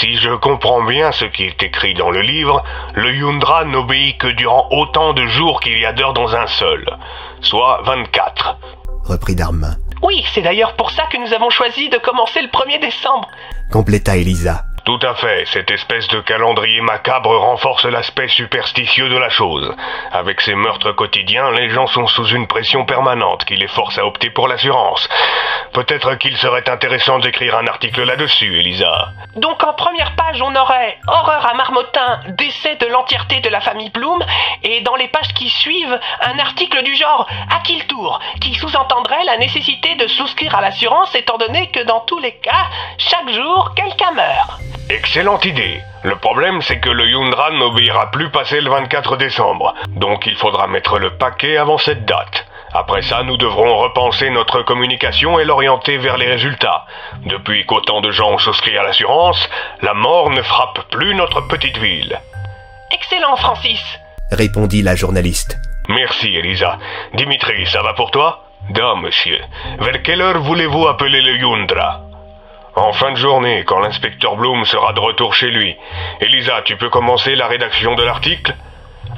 Si 0.00 0.16
je 0.16 0.34
comprends 0.36 0.82
bien 0.84 1.12
ce 1.12 1.26
qui 1.26 1.44
est 1.44 1.62
écrit 1.62 1.94
dans 1.94 2.10
le 2.10 2.22
livre, 2.22 2.64
le 2.94 3.14
Yundra 3.14 3.66
n'obéit 3.66 4.16
que 4.18 4.28
durant 4.28 4.66
autant 4.70 5.12
de 5.12 5.26
jours 5.26 5.60
qu'il 5.60 5.78
y 5.78 5.84
a 5.84 5.92
d'heures 5.92 6.14
dans 6.14 6.34
un 6.34 6.46
seul, 6.46 6.84
soit 7.42 7.82
24. 7.84 8.56
Reprit 9.04 9.34
Darmin. 9.34 9.76
Oui, 10.02 10.24
c'est 10.34 10.42
d'ailleurs 10.42 10.74
pour 10.76 10.90
ça 10.90 11.04
que 11.10 11.16
nous 11.16 11.32
avons 11.32 11.50
choisi 11.50 11.88
de 11.88 11.98
commencer 11.98 12.40
le 12.42 12.48
1er 12.48 12.80
décembre. 12.80 13.28
Compléta 13.70 14.16
Elisa. 14.16 14.64
Tout 14.84 14.98
à 15.02 15.14
fait, 15.14 15.44
cette 15.46 15.70
espèce 15.70 16.08
de 16.08 16.20
calendrier 16.20 16.80
macabre 16.80 17.36
renforce 17.36 17.84
l'aspect 17.84 18.26
superstitieux 18.26 19.08
de 19.08 19.16
la 19.16 19.28
chose. 19.28 19.72
Avec 20.10 20.40
ces 20.40 20.56
meurtres 20.56 20.90
quotidiens, 20.90 21.52
les 21.52 21.70
gens 21.70 21.86
sont 21.86 22.08
sous 22.08 22.26
une 22.26 22.48
pression 22.48 22.84
permanente 22.84 23.44
qui 23.44 23.54
les 23.54 23.68
force 23.68 23.96
à 23.98 24.04
opter 24.04 24.30
pour 24.30 24.48
l'assurance. 24.48 25.08
Peut-être 25.72 26.16
qu'il 26.16 26.36
serait 26.36 26.68
intéressant 26.68 27.20
d'écrire 27.20 27.56
un 27.56 27.66
article 27.68 28.02
là-dessus, 28.02 28.58
Elisa. 28.58 29.10
Donc 29.36 29.62
en 29.62 29.72
première 29.72 30.16
page, 30.16 30.42
on 30.42 30.54
aurait 30.56 30.98
Horreur 31.06 31.46
à 31.46 31.54
Marmottin, 31.54 32.20
décès 32.36 32.74
de 32.74 32.86
l'entièreté 32.86 33.40
de 33.40 33.48
la 33.48 33.60
famille 33.60 33.90
Bloom, 33.90 34.22
et 34.64 34.80
dans 34.80 34.96
les 34.96 35.08
pages 35.08 35.32
qui 35.34 35.48
suivent, 35.48 35.98
un 36.22 36.38
article 36.40 36.82
du 36.82 36.96
genre 36.96 37.28
À 37.54 37.60
qui 37.60 37.76
le 37.76 37.86
tour? 37.86 38.18
qui 38.40 38.54
sous-entendrait 38.54 39.24
la 39.24 39.36
nécessité 39.36 39.94
de 39.94 40.08
souscrire 40.08 40.56
à 40.56 40.60
l'assurance 40.60 41.14
étant 41.14 41.38
donné 41.38 41.70
que 41.70 41.84
dans 41.84 42.00
tous 42.00 42.18
les 42.18 42.34
cas, 42.34 42.66
chaque 42.98 43.30
jour, 43.30 43.72
quelqu'un 43.76 44.10
meurt. 44.10 44.71
Excellente 44.90 45.44
idée. 45.44 45.80
Le 46.02 46.16
problème, 46.16 46.60
c'est 46.62 46.80
que 46.80 46.90
le 46.90 47.06
Yundra 47.08 47.50
n'obéira 47.52 48.10
plus 48.10 48.30
passer 48.30 48.60
le 48.60 48.70
24 48.70 49.16
décembre. 49.16 49.74
Donc 49.88 50.26
il 50.26 50.36
faudra 50.36 50.66
mettre 50.66 50.98
le 50.98 51.16
paquet 51.16 51.56
avant 51.56 51.78
cette 51.78 52.04
date. 52.04 52.46
Après 52.74 53.02
ça, 53.02 53.22
nous 53.22 53.36
devrons 53.36 53.76
repenser 53.78 54.30
notre 54.30 54.62
communication 54.62 55.38
et 55.38 55.44
l'orienter 55.44 55.98
vers 55.98 56.16
les 56.16 56.26
résultats. 56.26 56.86
Depuis 57.24 57.66
qu'autant 57.66 58.00
de 58.00 58.10
gens 58.10 58.30
ont 58.32 58.38
souscrit 58.38 58.76
à 58.78 58.82
l'assurance, 58.82 59.48
la 59.82 59.94
mort 59.94 60.30
ne 60.30 60.42
frappe 60.42 60.88
plus 60.90 61.14
notre 61.14 61.42
petite 61.42 61.76
ville. 61.78 62.18
Excellent, 62.92 63.36
Francis. 63.36 63.82
Répondit 64.30 64.82
la 64.82 64.96
journaliste. 64.96 65.58
Merci, 65.88 66.34
Elisa. 66.34 66.78
Dimitri, 67.14 67.66
ça 67.66 67.82
va 67.82 67.92
pour 67.92 68.10
toi? 68.10 68.44
Da, 68.70 68.94
monsieur. 68.94 69.40
Vers 69.78 70.02
quelle 70.02 70.22
heure 70.22 70.40
voulez-vous 70.40 70.86
appeler 70.86 71.20
le 71.20 71.36
Yundra? 71.36 72.00
En 72.74 72.92
fin 72.92 73.12
de 73.12 73.16
journée, 73.16 73.64
quand 73.64 73.80
l'inspecteur 73.80 74.36
Bloom 74.36 74.64
sera 74.64 74.92
de 74.92 75.00
retour 75.00 75.34
chez 75.34 75.50
lui. 75.50 75.76
Elisa, 76.20 76.62
tu 76.62 76.76
peux 76.76 76.88
commencer 76.88 77.34
la 77.34 77.46
rédaction 77.46 77.94
de 77.94 78.02
l'article? 78.02 78.54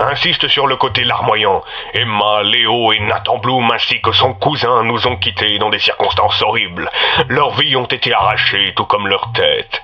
Insiste 0.00 0.49
sur 0.49 0.66
le 0.66 0.74
côté 0.74 1.05
larmoyant. 1.05 1.62
Emma, 1.92 2.42
Léo 2.42 2.92
et 2.92 2.99
Nathan 2.99 3.39
Bloom 3.39 3.70
ainsi 3.70 4.00
que 4.00 4.10
son 4.10 4.34
cousin 4.34 4.83
nous 4.83 5.07
ont 5.07 5.16
quittés 5.16 5.58
dans 5.58 5.70
des 5.70 5.78
circonstances 5.78 6.42
horribles. 6.42 6.91
Leurs 7.28 7.55
vies 7.55 7.76
ont 7.76 7.84
été 7.84 8.12
arrachées, 8.12 8.73
tout 8.74 8.86
comme 8.86 9.07
leurs 9.07 9.31
têtes. 9.33 9.83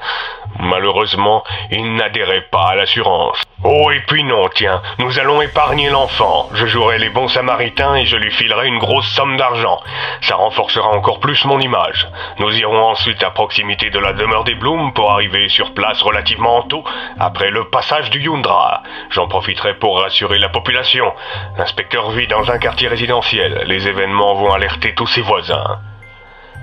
Malheureusement, 0.61 1.43
ils 1.71 1.95
n'adhéraient 1.95 2.47
pas 2.51 2.69
à 2.69 2.75
l'assurance. 2.75 3.41
Oh, 3.65 3.91
et 3.91 4.01
puis 4.07 4.25
non, 4.25 4.49
tiens, 4.55 4.81
nous 4.99 5.19
allons 5.19 5.43
épargner 5.43 5.91
l'enfant. 5.91 6.49
Je 6.55 6.67
jouerai 6.67 6.99
les 6.99 7.11
bons 7.11 7.29
samaritains 7.29 7.95
et 7.97 8.07
je 8.07 8.17
lui 8.17 8.31
filerai 8.31 8.67
une 8.69 8.79
grosse 8.79 9.09
somme 9.09 9.37
d'argent. 9.37 9.81
Ça 10.23 10.37
renforcera 10.37 10.89
encore 10.89 11.21
plus 11.21 11.45
mon 11.45 11.61
image. 11.61 12.09
Nous 12.39 12.57
irons 12.59 12.85
ensuite 12.85 13.23
à 13.23 13.31
proximité 13.31 13.91
de 13.91 13.99
la 13.99 14.13
demeure 14.13 14.45
des 14.45 14.55
Blooms 14.55 14.93
pour 14.93 15.11
arriver 15.11 15.49
sur 15.49 15.75
place 15.75 16.01
relativement 16.03 16.63
tôt, 16.63 16.85
après 17.19 17.51
le 17.51 17.69
passage 17.69 18.11
du 18.11 18.21
Yundra. 18.21 18.83
J'en 19.11 19.29
profiterai 19.29 19.75
pour 19.75 20.01
rassurer 20.01 20.39
la 20.39 20.49
population. 20.49 21.13
L'inspecteur 21.59 22.11
vit 22.11 22.29
dans 22.29 22.51
un 22.51 22.59
quartier 22.59 22.89
résidentiel. 22.89 23.65
Les 23.67 23.89
événements 23.89 24.35
vont 24.35 24.53
alerter 24.53 24.95
tous 24.95 25.07
ses 25.07 25.23
voisins. 25.23 25.81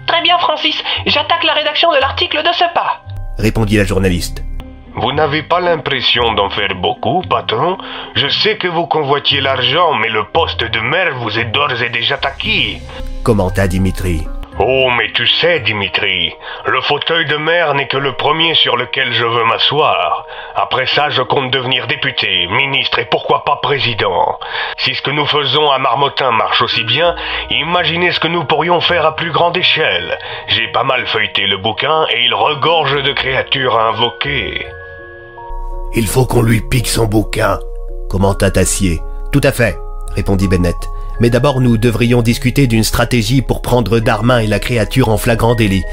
Très 0.07 0.21
bien, 0.21 0.37
Francis. 0.39 0.83
J'attaque 1.05 1.43
la 1.43 1.53
rédaction 1.53 1.91
de 1.91 1.97
l'article 1.97 2.41
de 2.41 2.53
ce 2.53 2.65
pas. 2.73 3.01
Répondit 3.37 3.77
la 3.77 3.83
journaliste. 3.85 4.43
Vous 4.95 5.11
n'avez 5.11 5.43
pas 5.43 5.59
l'impression 5.59 6.33
d'en 6.33 6.49
faire 6.49 6.73
beaucoup, 6.75 7.21
patron 7.29 7.77
Je 8.15 8.27
sais 8.27 8.57
que 8.57 8.67
vous 8.67 8.87
convoitiez 8.87 9.41
l'argent, 9.41 9.93
mais 9.93 10.09
le 10.09 10.23
poste 10.33 10.63
de 10.63 10.79
maire 10.79 11.15
vous 11.19 11.37
est 11.37 11.45
d'ores 11.45 11.81
et 11.83 11.89
déjà 11.89 12.15
acquis. 12.23 12.79
Commenta 13.23 13.67
Dimitri. 13.67 14.25
Oh, 14.59 14.89
mais 14.97 15.11
tu 15.13 15.27
sais, 15.27 15.59
Dimitri, 15.59 16.33
le 16.65 16.81
fauteuil 16.81 17.25
de 17.25 17.37
maire 17.37 17.75
n'est 17.75 17.87
que 17.87 17.97
le 17.97 18.13
premier 18.13 18.55
sur 18.55 18.75
lequel 18.75 19.13
je 19.13 19.23
veux 19.23 19.43
m'asseoir. 19.43 20.25
Après 20.55 20.87
ça, 20.87 21.09
je 21.11 21.21
compte 21.21 21.51
devenir 21.51 21.85
député, 21.85 22.47
ministre 22.47 22.97
et 22.97 23.05
pourquoi 23.05 23.43
pas 23.43 23.57
président. 23.57 24.39
Si 24.77 24.95
ce 24.95 25.03
que 25.03 25.11
nous 25.11 25.27
faisons 25.27 25.69
à 25.69 25.77
Marmottin 25.77 26.31
marche 26.31 26.63
aussi 26.63 26.83
bien, 26.85 27.15
imaginez 27.51 28.11
ce 28.11 28.19
que 28.19 28.27
nous 28.27 28.45
pourrions 28.45 28.81
faire 28.81 29.05
à 29.05 29.15
plus 29.15 29.31
grande 29.31 29.55
échelle. 29.57 30.17
J'ai 30.47 30.67
pas 30.71 30.83
mal 30.83 31.05
feuilleté 31.05 31.45
le 31.45 31.57
bouquin 31.57 32.07
et 32.11 32.23
il 32.23 32.33
regorge 32.33 33.03
de 33.03 33.11
créatures 33.11 33.77
à 33.77 33.89
invoquer. 33.89 34.65
Il 35.93 36.07
faut 36.07 36.25
qu'on 36.25 36.41
lui 36.41 36.61
pique 36.61 36.87
son 36.87 37.05
bouquin, 37.05 37.59
commenta 38.09 38.49
Tassier. 38.49 39.01
Tout 39.31 39.41
à 39.43 39.51
fait, 39.51 39.77
répondit 40.15 40.47
Bennett. 40.47 40.89
Mais 41.19 41.29
d'abord 41.29 41.61
nous 41.61 41.77
devrions 41.77 42.21
discuter 42.21 42.67
d'une 42.67 42.83
stratégie 42.83 43.41
pour 43.41 43.61
prendre 43.61 43.99
Darmin 43.99 44.39
et 44.39 44.47
la 44.47 44.59
créature 44.59 45.09
en 45.09 45.17
flagrant 45.17 45.55
délit. 45.55 45.83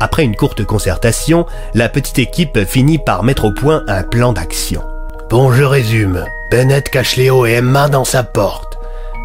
Après 0.00 0.24
une 0.24 0.36
courte 0.36 0.64
concertation, 0.64 1.46
la 1.74 1.88
petite 1.88 2.18
équipe 2.18 2.64
finit 2.64 2.98
par 2.98 3.22
mettre 3.22 3.44
au 3.44 3.52
point 3.52 3.82
un 3.86 4.02
plan 4.02 4.32
d'action. 4.32 4.82
Bon, 5.28 5.52
je 5.52 5.62
résume. 5.62 6.24
Bennett 6.50 6.88
cache 6.88 7.16
Léo 7.16 7.46
et 7.46 7.52
Emma 7.52 7.88
dans 7.88 8.04
sa 8.04 8.22
porte. 8.22 8.78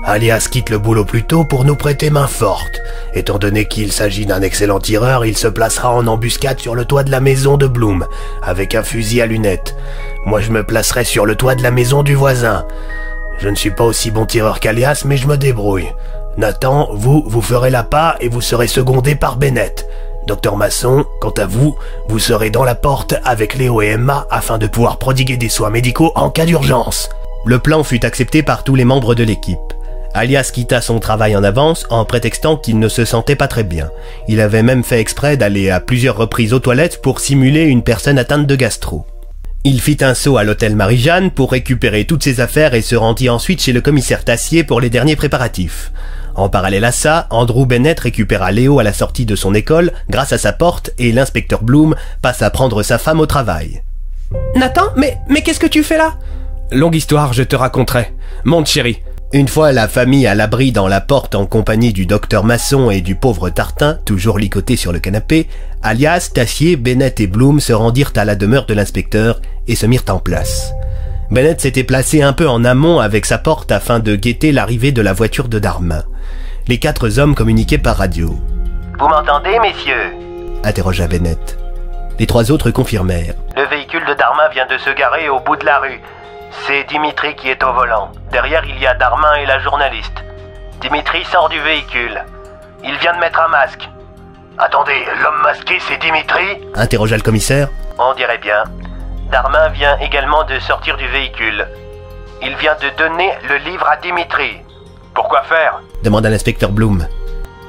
Alias 0.07 0.49
quitte 0.51 0.69
le 0.69 0.77
boulot 0.77 1.03
plus 1.03 1.23
tôt 1.23 1.45
pour 1.45 1.65
nous 1.65 1.75
prêter 1.75 2.11
main 2.11 2.27
forte. 2.27 2.79
Étant 3.15 3.39
donné 3.39 3.65
qu'il 3.65 3.91
s'agit 3.91 4.27
d'un 4.27 4.43
excellent 4.43 4.79
tireur, 4.79 5.25
il 5.25 5.35
se 5.35 5.47
placera 5.47 5.91
en 5.91 6.05
embuscade 6.05 6.59
sur 6.59 6.75
le 6.75 6.85
toit 6.85 7.03
de 7.03 7.09
la 7.09 7.21
maison 7.21 7.57
de 7.57 7.65
Bloom, 7.65 8.05
avec 8.43 8.75
un 8.75 8.83
fusil 8.83 9.21
à 9.21 9.25
lunettes. 9.25 9.75
Moi 10.27 10.41
je 10.41 10.51
me 10.51 10.63
placerai 10.63 11.05
sur 11.05 11.25
le 11.25 11.35
toit 11.35 11.55
de 11.55 11.63
la 11.63 11.71
maison 11.71 12.03
du 12.03 12.13
voisin. 12.13 12.67
Je 13.37 13.49
ne 13.49 13.55
suis 13.55 13.71
pas 13.71 13.83
aussi 13.83 14.11
bon 14.11 14.25
tireur 14.25 14.59
qu'Alias, 14.59 15.03
mais 15.05 15.17
je 15.17 15.27
me 15.27 15.37
débrouille. 15.37 15.91
Nathan, 16.37 16.89
vous, 16.93 17.23
vous 17.27 17.41
ferez 17.41 17.69
la 17.69 17.83
pas 17.83 18.15
et 18.19 18.29
vous 18.29 18.41
serez 18.41 18.67
secondé 18.67 19.15
par 19.15 19.37
Bennett. 19.37 19.87
Docteur 20.27 20.57
Masson, 20.57 21.05
quant 21.21 21.33
à 21.37 21.45
vous, 21.45 21.75
vous 22.07 22.19
serez 22.19 22.49
dans 22.49 22.63
la 22.63 22.75
porte 22.75 23.15
avec 23.23 23.55
Léo 23.55 23.81
et 23.81 23.89
Emma 23.89 24.25
afin 24.31 24.57
de 24.57 24.67
pouvoir 24.67 24.97
prodiguer 24.97 25.37
des 25.37 25.49
soins 25.49 25.69
médicaux 25.69 26.11
en 26.15 26.29
cas 26.29 26.45
d'urgence. 26.45 27.09
Le 27.45 27.59
plan 27.59 27.83
fut 27.83 28.05
accepté 28.05 28.41
par 28.41 28.63
tous 28.63 28.75
les 28.75 28.85
membres 28.85 29.13
de 29.13 29.23
l'équipe. 29.23 29.59
Alias 30.15 30.49
quitta 30.53 30.81
son 30.81 30.99
travail 30.99 31.35
en 31.35 31.43
avance 31.43 31.85
en 31.89 32.05
prétextant 32.05 32.55
qu'il 32.55 32.79
ne 32.79 32.87
se 32.87 33.05
sentait 33.05 33.35
pas 33.35 33.49
très 33.49 33.63
bien. 33.63 33.91
Il 34.27 34.39
avait 34.39 34.63
même 34.63 34.83
fait 34.83 34.99
exprès 34.99 35.37
d'aller 35.37 35.69
à 35.69 35.79
plusieurs 35.81 36.15
reprises 36.15 36.53
aux 36.53 36.59
toilettes 36.59 37.01
pour 37.01 37.19
simuler 37.19 37.63
une 37.63 37.83
personne 37.83 38.17
atteinte 38.17 38.47
de 38.47 38.55
gastro. 38.55 39.05
Il 39.67 39.81
fit 39.81 39.97
un 40.01 40.13
saut 40.13 40.37
à 40.37 40.43
l'hôtel 40.43 40.75
Marie-Jeanne 40.75 41.31
pour 41.31 41.51
récupérer 41.51 42.05
toutes 42.05 42.23
ses 42.23 42.39
affaires 42.39 42.75
et 42.75 42.83
se 42.83 42.95
rendit 42.95 43.31
ensuite 43.31 43.63
chez 43.63 43.73
le 43.73 43.81
commissaire 43.81 44.23
Tassier 44.23 44.63
pour 44.63 44.79
les 44.79 44.91
derniers 44.91 45.15
préparatifs. 45.15 45.91
En 46.35 46.49
parallèle 46.49 46.85
à 46.85 46.91
ça, 46.91 47.25
Andrew 47.31 47.65
Bennett 47.65 47.99
récupéra 47.99 48.51
Léo 48.51 48.77
à 48.77 48.83
la 48.83 48.93
sortie 48.93 49.25
de 49.25 49.35
son 49.35 49.55
école 49.55 49.91
grâce 50.07 50.33
à 50.33 50.37
sa 50.37 50.53
porte 50.53 50.91
et 50.99 51.11
l'inspecteur 51.11 51.63
Bloom 51.63 51.95
passe 52.21 52.43
à 52.43 52.51
prendre 52.51 52.83
sa 52.83 52.99
femme 52.99 53.19
au 53.19 53.25
travail. 53.25 53.81
Nathan, 54.55 54.83
mais, 54.97 55.17
mais 55.29 55.41
qu'est-ce 55.41 55.59
que 55.59 55.65
tu 55.65 55.81
fais 55.81 55.97
là? 55.97 56.13
Longue 56.71 56.95
histoire, 56.95 57.33
je 57.33 57.41
te 57.41 57.55
raconterai. 57.55 58.13
Monte 58.43 58.67
chérie. 58.67 59.01
Une 59.33 59.47
fois 59.47 59.71
la 59.71 59.87
famille 59.87 60.27
à 60.27 60.35
l'abri 60.35 60.71
dans 60.71 60.87
la 60.87 61.01
porte 61.01 61.33
en 61.33 61.47
compagnie 61.47 61.91
du 61.91 62.05
docteur 62.05 62.43
Masson 62.43 62.91
et 62.91 63.01
du 63.01 63.15
pauvre 63.15 63.49
Tartin, 63.49 63.97
toujours 64.05 64.37
licoté 64.37 64.75
sur 64.75 64.93
le 64.93 64.99
canapé, 64.99 65.47
alias, 65.81 66.29
Tassier, 66.33 66.75
Bennett 66.75 67.19
et 67.19 67.25
Bloom 67.27 67.59
se 67.59 67.73
rendirent 67.73 68.13
à 68.15 68.25
la 68.25 68.35
demeure 68.35 68.67
de 68.67 68.75
l'inspecteur 68.75 69.41
et 69.67 69.75
se 69.75 69.85
mirent 69.85 70.03
en 70.09 70.19
place. 70.19 70.73
Bennett 71.31 71.59
s'était 71.59 71.83
placé 71.83 72.21
un 72.21 72.33
peu 72.33 72.47
en 72.47 72.63
amont 72.63 72.99
avec 72.99 73.25
sa 73.25 73.37
porte 73.37 73.71
afin 73.71 73.99
de 73.99 74.15
guetter 74.15 74.51
l'arrivée 74.51 74.91
de 74.91 75.01
la 75.01 75.13
voiture 75.13 75.47
de 75.47 75.59
Darmin. 75.59 76.03
Les 76.67 76.77
quatre 76.79 77.19
hommes 77.19 77.35
communiquaient 77.35 77.77
par 77.79 77.97
radio. 77.97 78.35
Vous 78.99 79.07
m'entendez, 79.07 79.59
messieurs? 79.59 80.13
interrogea 80.63 81.07
Bennett. 81.07 81.57
Les 82.19 82.27
trois 82.27 82.51
autres 82.51 82.71
confirmèrent. 82.71 83.35
Le 83.55 83.65
véhicule 83.65 84.05
de 84.05 84.13
Darmin 84.13 84.47
vient 84.49 84.65
de 84.67 84.77
se 84.77 84.89
garer 84.91 85.29
au 85.29 85.39
bout 85.39 85.55
de 85.57 85.65
la 85.65 85.79
rue. 85.79 85.99
C'est 86.65 86.85
Dimitri 86.87 87.35
qui 87.35 87.49
est 87.49 87.63
au 87.63 87.73
volant. 87.73 88.11
Derrière, 88.31 88.63
il 88.65 88.79
y 88.79 88.87
a 88.87 88.93
Darmin 88.95 89.33
et 89.35 89.45
la 89.45 89.59
journaliste. 89.59 90.23
Dimitri 90.81 91.25
sort 91.25 91.49
du 91.49 91.59
véhicule. 91.59 92.23
Il 92.83 92.95
vient 92.99 93.13
de 93.15 93.19
mettre 93.19 93.39
un 93.41 93.49
masque. 93.49 93.89
Attendez, 94.57 95.03
l'homme 95.21 95.41
masqué, 95.43 95.75
c'est 95.87 95.99
Dimitri? 95.99 96.45
interrogea 96.75 97.17
le 97.17 97.23
commissaire. 97.23 97.67
On 97.99 98.13
dirait 98.13 98.37
bien. 98.37 98.63
Darmin 99.31 99.69
vient 99.69 99.97
également 99.97 100.43
de 100.43 100.59
sortir 100.59 100.97
du 100.97 101.07
véhicule. 101.07 101.67
Il 102.41 102.55
vient 102.57 102.75
de 102.75 102.89
donner 102.97 103.31
le 103.49 103.55
livre 103.57 103.87
à 103.87 103.97
Dimitri. 103.97 104.61
Pourquoi 105.13 105.41
faire? 105.43 105.79
Demanda 106.03 106.29
l'inspecteur 106.29 106.71
Bloom. 106.71 107.07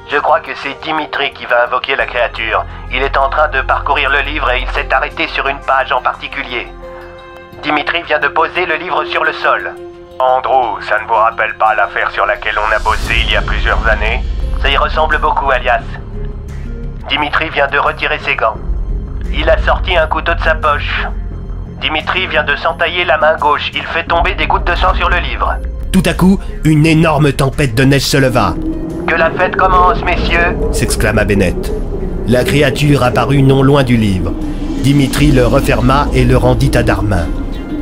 Je 0.09 0.17
crois 0.17 0.39
que 0.39 0.53
c'est 0.55 0.79
Dimitri 0.83 1.33
qui 1.33 1.45
va 1.45 1.63
invoquer 1.65 1.95
la 1.95 2.05
créature. 2.05 2.63
Il 2.91 3.01
est 3.01 3.17
en 3.17 3.29
train 3.29 3.47
de 3.49 3.61
parcourir 3.61 4.09
le 4.09 4.19
livre 4.19 4.49
et 4.51 4.61
il 4.61 4.69
s'est 4.69 4.93
arrêté 4.93 5.27
sur 5.29 5.47
une 5.47 5.59
page 5.59 5.91
en 5.91 6.01
particulier. 6.01 6.67
Dimitri 7.63 8.03
vient 8.03 8.19
de 8.19 8.27
poser 8.27 8.65
le 8.65 8.75
livre 8.75 9.03
sur 9.05 9.23
le 9.23 9.33
sol. 9.33 9.73
Andrew, 10.19 10.79
ça 10.81 10.99
ne 10.99 11.07
vous 11.07 11.13
rappelle 11.13 11.55
pas 11.57 11.75
l'affaire 11.75 12.11
sur 12.11 12.25
laquelle 12.25 12.57
on 12.59 12.71
a 12.71 12.79
bossé 12.79 13.15
il 13.19 13.31
y 13.31 13.35
a 13.35 13.41
plusieurs 13.41 13.85
années? 13.87 14.23
Ça 14.61 14.69
y 14.69 14.77
ressemble 14.77 15.17
beaucoup, 15.17 15.49
Alias. 15.51 15.81
Dimitri 17.09 17.49
vient 17.49 17.67
de 17.67 17.79
retirer 17.79 18.19
ses 18.19 18.35
gants. 18.35 18.57
Il 19.31 19.49
a 19.49 19.57
sorti 19.59 19.97
un 19.97 20.07
couteau 20.07 20.33
de 20.33 20.41
sa 20.41 20.55
poche. 20.55 21.05
Dimitri 21.81 22.25
vient 22.27 22.43
de 22.43 22.55
s'entailler 22.55 23.05
la 23.05 23.17
main 23.17 23.35
gauche. 23.39 23.71
Il 23.73 23.83
fait 23.83 24.03
tomber 24.03 24.33
des 24.35 24.47
gouttes 24.47 24.65
de 24.65 24.75
sang 24.75 24.93
sur 24.95 25.09
le 25.09 25.17
livre. 25.17 25.55
Tout 25.91 26.03
à 26.05 26.13
coup, 26.13 26.39
une 26.63 26.85
énorme 26.85 27.31
tempête 27.31 27.75
de 27.75 27.83
neige 27.83 28.01
se 28.05 28.17
leva. 28.17 28.55
Que 29.07 29.15
la 29.15 29.29
fête 29.31 29.55
commence, 29.55 30.03
messieurs 30.03 30.57
s'exclama 30.71 31.23
Bennett. 31.23 31.71
La 32.27 32.43
créature 32.43 33.03
apparut 33.03 33.41
non 33.41 33.61
loin 33.61 33.83
du 33.83 33.95
livre. 33.95 34.33
Dimitri 34.83 35.31
le 35.31 35.45
referma 35.45 36.07
et 36.13 36.25
le 36.25 36.35
rendit 36.35 36.71
à 36.75 36.83
Darmin. 36.83 37.27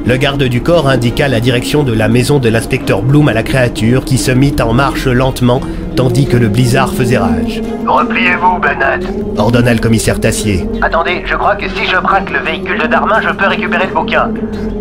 Le 0.08 0.18
garde 0.18 0.44
du 0.44 0.62
corps 0.62 0.88
indiqua 0.88 1.28
la 1.28 1.40
direction 1.40 1.82
de 1.82 1.92
la 1.92 2.08
maison 2.08 2.38
de 2.38 2.48
l'inspecteur 2.48 3.02
Bloom 3.02 3.28
à 3.28 3.34
la 3.34 3.42
créature 3.42 4.06
qui 4.06 4.20
se 4.20 4.30
mit 4.30 4.56
en 4.62 4.72
marche 4.72 5.08
lentement 5.08 5.62
tandis 5.96 6.28
que 6.28 6.38
le 6.38 6.48
blizzard 6.48 6.94
faisait 6.94 7.18
rage. 7.18 7.60
Repliez-vous, 7.88 8.60
Bennett 8.60 9.04
ordonna 9.36 9.74
le 9.74 9.80
commissaire 9.80 10.20
Tassier. 10.20 10.70
Attendez, 10.84 11.24
je 11.26 11.34
crois 11.36 11.56
que 11.56 11.68
si 11.70 11.88
je 11.88 11.98
braque 11.98 12.30
le 12.30 12.38
véhicule 12.40 12.80
de 12.80 12.86
Darmin, 12.86 13.20
je 13.22 13.30
peux 13.30 13.48
récupérer 13.48 13.88
le 13.88 13.94
bouquin. 13.96 14.30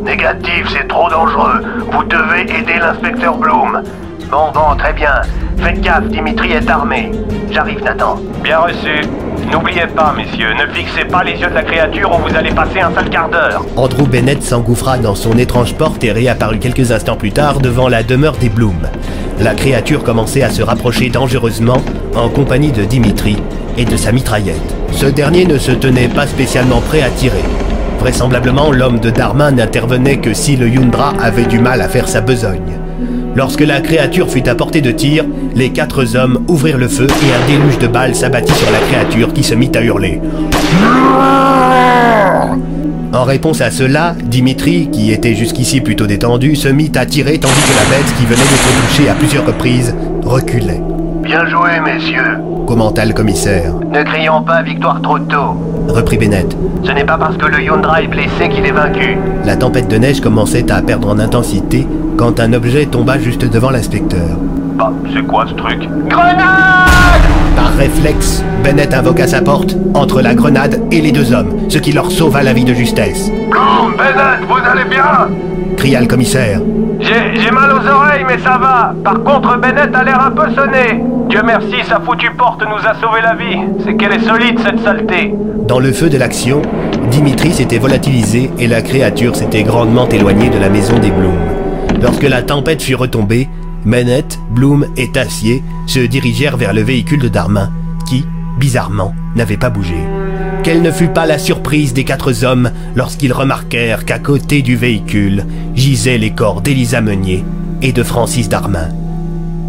Négatif, 0.05 0.69
c'est 0.69 0.89
trop 0.89 1.09
dangereux. 1.09 1.63
Vous 1.91 2.05
devez 2.05 2.43
aider 2.43 2.79
l'inspecteur 2.79 3.39
Bloom. 3.39 3.83
Bon, 4.35 4.51
bon, 4.53 4.75
très 4.77 4.93
bien. 4.93 5.23
Faites 5.59 5.81
gaffe, 5.81 6.09
Dimitri 6.09 6.51
est 6.55 6.69
armé. 6.69 7.13
J'arrive, 7.53 7.81
Nathan. 7.85 8.19
Bien 8.43 8.59
reçu. 8.59 9.07
N'oubliez 9.49 9.87
pas, 9.87 10.13
messieurs, 10.17 10.53
ne 10.55 10.75
fixez 10.75 11.05
pas 11.05 11.23
les 11.23 11.35
yeux 11.41 11.49
de 11.49 11.55
la 11.55 11.63
créature 11.63 12.11
ou 12.13 12.29
vous 12.29 12.35
allez 12.35 12.51
passer 12.51 12.81
un 12.81 12.93
sale 12.93 13.11
quart 13.11 13.29
d'heure. 13.29 13.65
Andrew 13.77 14.09
Bennett 14.09 14.43
s'engouffra 14.43 14.99
dans 14.99 15.15
son 15.15 15.39
étrange 15.39 15.75
porte 15.75 16.03
et 16.03 16.11
réapparut 16.11 16.59
quelques 16.59 16.91
instants 16.91 17.15
plus 17.15 17.31
tard 17.31 17.61
devant 17.61 17.89
la 17.89 18.03
demeure 18.03 18.37
des 18.37 18.49
Blooms. 18.49 18.89
La 19.39 19.55
créature 19.55 20.03
commençait 20.03 20.43
à 20.43 20.51
se 20.51 20.63
rapprocher 20.65 21.11
dangereusement 21.11 21.81
en 22.17 22.29
compagnie 22.29 22.73
de 22.73 22.83
Dimitri 22.83 23.41
et 23.79 23.85
de 23.85 23.97
sa 23.97 24.11
mitraillette. 24.11 24.75
Ce 24.91 25.07
dernier 25.07 25.47
ne 25.47 25.59
se 25.59 25.71
tenait 25.71 26.09
pas 26.09 26.27
spécialement 26.27 26.81
prêt 26.81 27.03
à 27.03 27.11
tirer. 27.11 27.45
Vraisemblablement, 28.01 28.73
l'homme 28.73 28.99
de 28.99 29.11
Darman 29.11 29.55
n'intervenait 29.55 30.19
que 30.19 30.35
si 30.35 30.57
le 30.57 30.69
Yundra 30.69 31.13
avait 31.23 31.47
du 31.47 31.61
mal 31.61 31.81
à 31.81 31.89
faire 31.89 32.09
sa 32.09 32.21
besogne. 32.21 32.81
Lorsque 33.37 33.61
la 33.61 33.81
créature 33.81 34.31
fut 34.31 34.49
à 34.49 34.55
portée 34.55 34.81
de 34.81 34.93
tir, 34.93 35.25
les 35.57 35.71
quatre 35.71 36.17
hommes 36.17 36.45
ouvrirent 36.49 36.79
le 36.79 36.89
feu 36.89 37.07
et 37.09 37.33
un 37.33 37.47
déluge 37.47 37.79
de 37.79 37.89
balles 37.89 38.15
s'abattit 38.15 38.55
sur 38.55 38.71
la 38.71 38.79
créature 38.79 39.33
qui 39.33 39.43
se 39.43 39.55
mit 39.55 39.71
à 39.75 39.83
hurler. 39.83 40.21
En 43.13 43.25
réponse 43.25 43.61
à 43.61 43.71
cela, 43.71 44.15
Dimitri, 44.25 44.89
qui 44.91 45.13
était 45.13 45.35
jusqu'ici 45.35 45.81
plutôt 45.81 46.07
détendu, 46.07 46.55
se 46.55 46.69
mit 46.69 46.93
à 46.95 47.07
tirer 47.07 47.39
tandis 47.39 47.55
que 47.55 47.77
la 47.77 47.97
bête 47.97 48.15
qui 48.19 48.25
venait 48.25 48.37
d'être 48.37 48.89
touchée 48.89 49.09
à 49.09 49.15
plusieurs 49.15 49.47
reprises 49.47 49.95
reculait. 50.25 50.81
Bien 51.25 51.47
joué, 51.47 51.81
messieurs, 51.81 52.39
commenta 52.67 53.05
le 53.05 53.15
commissaire. 53.15 53.73
Ne 53.91 54.03
crions 54.03 54.43
pas 54.43 54.63
victoire 54.63 55.01
trop 55.01 55.19
tôt, 55.19 55.57
reprit 55.89 56.19
Bennett. 56.19 56.55
Ce 56.85 56.93
n'est 56.93 57.05
pas 57.05 57.17
parce 57.17 57.37
que 57.39 57.47
le 57.47 57.63
Yundra 57.63 58.03
est 58.03 58.09
blessé 58.09 58.49
qu'il 58.51 58.67
est 58.67 58.73
vaincu. 58.73 59.17
La 59.45 59.57
tempête 59.57 59.89
de 59.89 59.97
neige 59.97 60.21
commençait 60.21 60.71
à 60.71 60.83
perdre 60.83 61.09
en 61.09 61.19
intensité 61.19 61.89
quand 62.19 62.41
un 62.41 62.53
objet 62.53 62.87
tomba 62.87 63.19
juste 63.19 63.45
devant 63.51 63.71
l'inspecteur. 63.71 64.37
Bah, 64.77 64.93
c'est 65.15 65.27
quoi 65.27 65.47
ce 65.49 65.55
truc? 65.55 65.89
Grenade 66.09 67.23
Par 67.65 67.77
réflexe, 67.77 68.45
Bennett 68.63 68.93
invoqua 68.93 69.27
sa 69.27 69.41
porte 69.41 69.75
entre 69.95 70.21
la 70.21 70.35
grenade 70.35 70.83
et 70.93 71.01
les 71.01 71.13
deux 71.13 71.33
hommes, 71.33 71.71
ce 71.71 71.79
qui 71.79 71.93
leur 71.93 72.11
sauva 72.11 72.43
la 72.43 72.53
vie 72.53 72.67
de 72.67 72.75
justesse. 72.75 73.31
Bloom, 73.49 73.97
Bennett, 73.97 74.47
vous 74.47 74.59
allez 74.71 74.85
bien? 74.85 75.31
Cria 75.75 76.03
le 76.03 76.07
commissaire. 76.07 76.61
J'ai 77.01 77.51
mal 77.51 77.73
aux 77.73 77.89
oreilles, 77.89 78.27
mais 78.29 78.37
ça 78.45 78.59
va. 78.59 78.95
Par 79.03 79.23
contre, 79.23 79.59
Bennett 79.59 79.95
a 79.95 80.05
l'air 80.05 80.21
un 80.21 80.31
peu 80.33 80.55
sonné. 80.55 81.03
Dieu 81.31 81.41
merci, 81.43 81.77
sa 81.89 82.01
foutue 82.01 82.33
porte 82.37 82.63
nous 82.69 82.87
a 82.87 82.93
sauvé 83.01 83.23
la 83.23 83.35
vie. 83.35 83.59
C'est 83.83 83.95
qu'elle 83.97 84.13
est 84.13 84.29
solide, 84.29 84.61
cette 84.63 84.81
saleté. 84.81 85.35
Dans 85.67 85.81
le 85.81 85.93
feu 85.93 86.11
de 86.11 86.19
l'action, 86.19 86.61
Dimitri 87.11 87.51
s'était 87.55 87.79
volatilisé 87.79 88.51
et 88.59 88.67
la 88.67 88.83
créature 88.83 89.35
s'était 89.35 89.63
grandement 89.63 90.07
éloignée 90.11 90.51
de 90.51 90.59
la 90.59 90.69
maison 90.69 90.99
des 90.99 91.11
Bloom. 91.11 91.33
Lorsque 92.03 92.29
la 92.29 92.43
tempête 92.43 92.83
fut 92.83 92.95
retombée, 92.95 93.49
Bennett, 93.85 94.39
Bloom 94.51 94.87
et 94.97 95.11
Tassier 95.11 95.63
se 95.87 96.01
dirigèrent 96.01 96.57
vers 96.57 96.73
le 96.73 96.83
véhicule 96.83 97.21
de 97.21 97.29
Darmin, 97.29 97.71
qui, 98.09 98.25
bizarrement, 98.59 99.15
n'avait 99.35 99.57
pas 99.57 99.71
bougé. 99.71 99.97
Quelle 100.63 100.83
ne 100.83 100.91
fut 100.91 101.09
pas 101.09 101.27
la 101.27 101.39
surprise 101.39 101.93
des 101.93 102.05
quatre 102.05 102.45
hommes 102.45 102.71
lorsqu'ils 102.97 103.33
remarquèrent 103.33 104.05
qu'à 104.05 104.19
côté 104.19 104.63
du 104.63 104.77
véhicule 104.77 105.45
gisaient 105.75 106.19
les 106.19 106.31
corps 106.31 106.63
d'Elisa 106.63 107.03
Meunier 107.03 107.45
et 107.83 107.93
de 107.93 108.03
Francis 108.03 108.49
Darmin. 108.49 108.89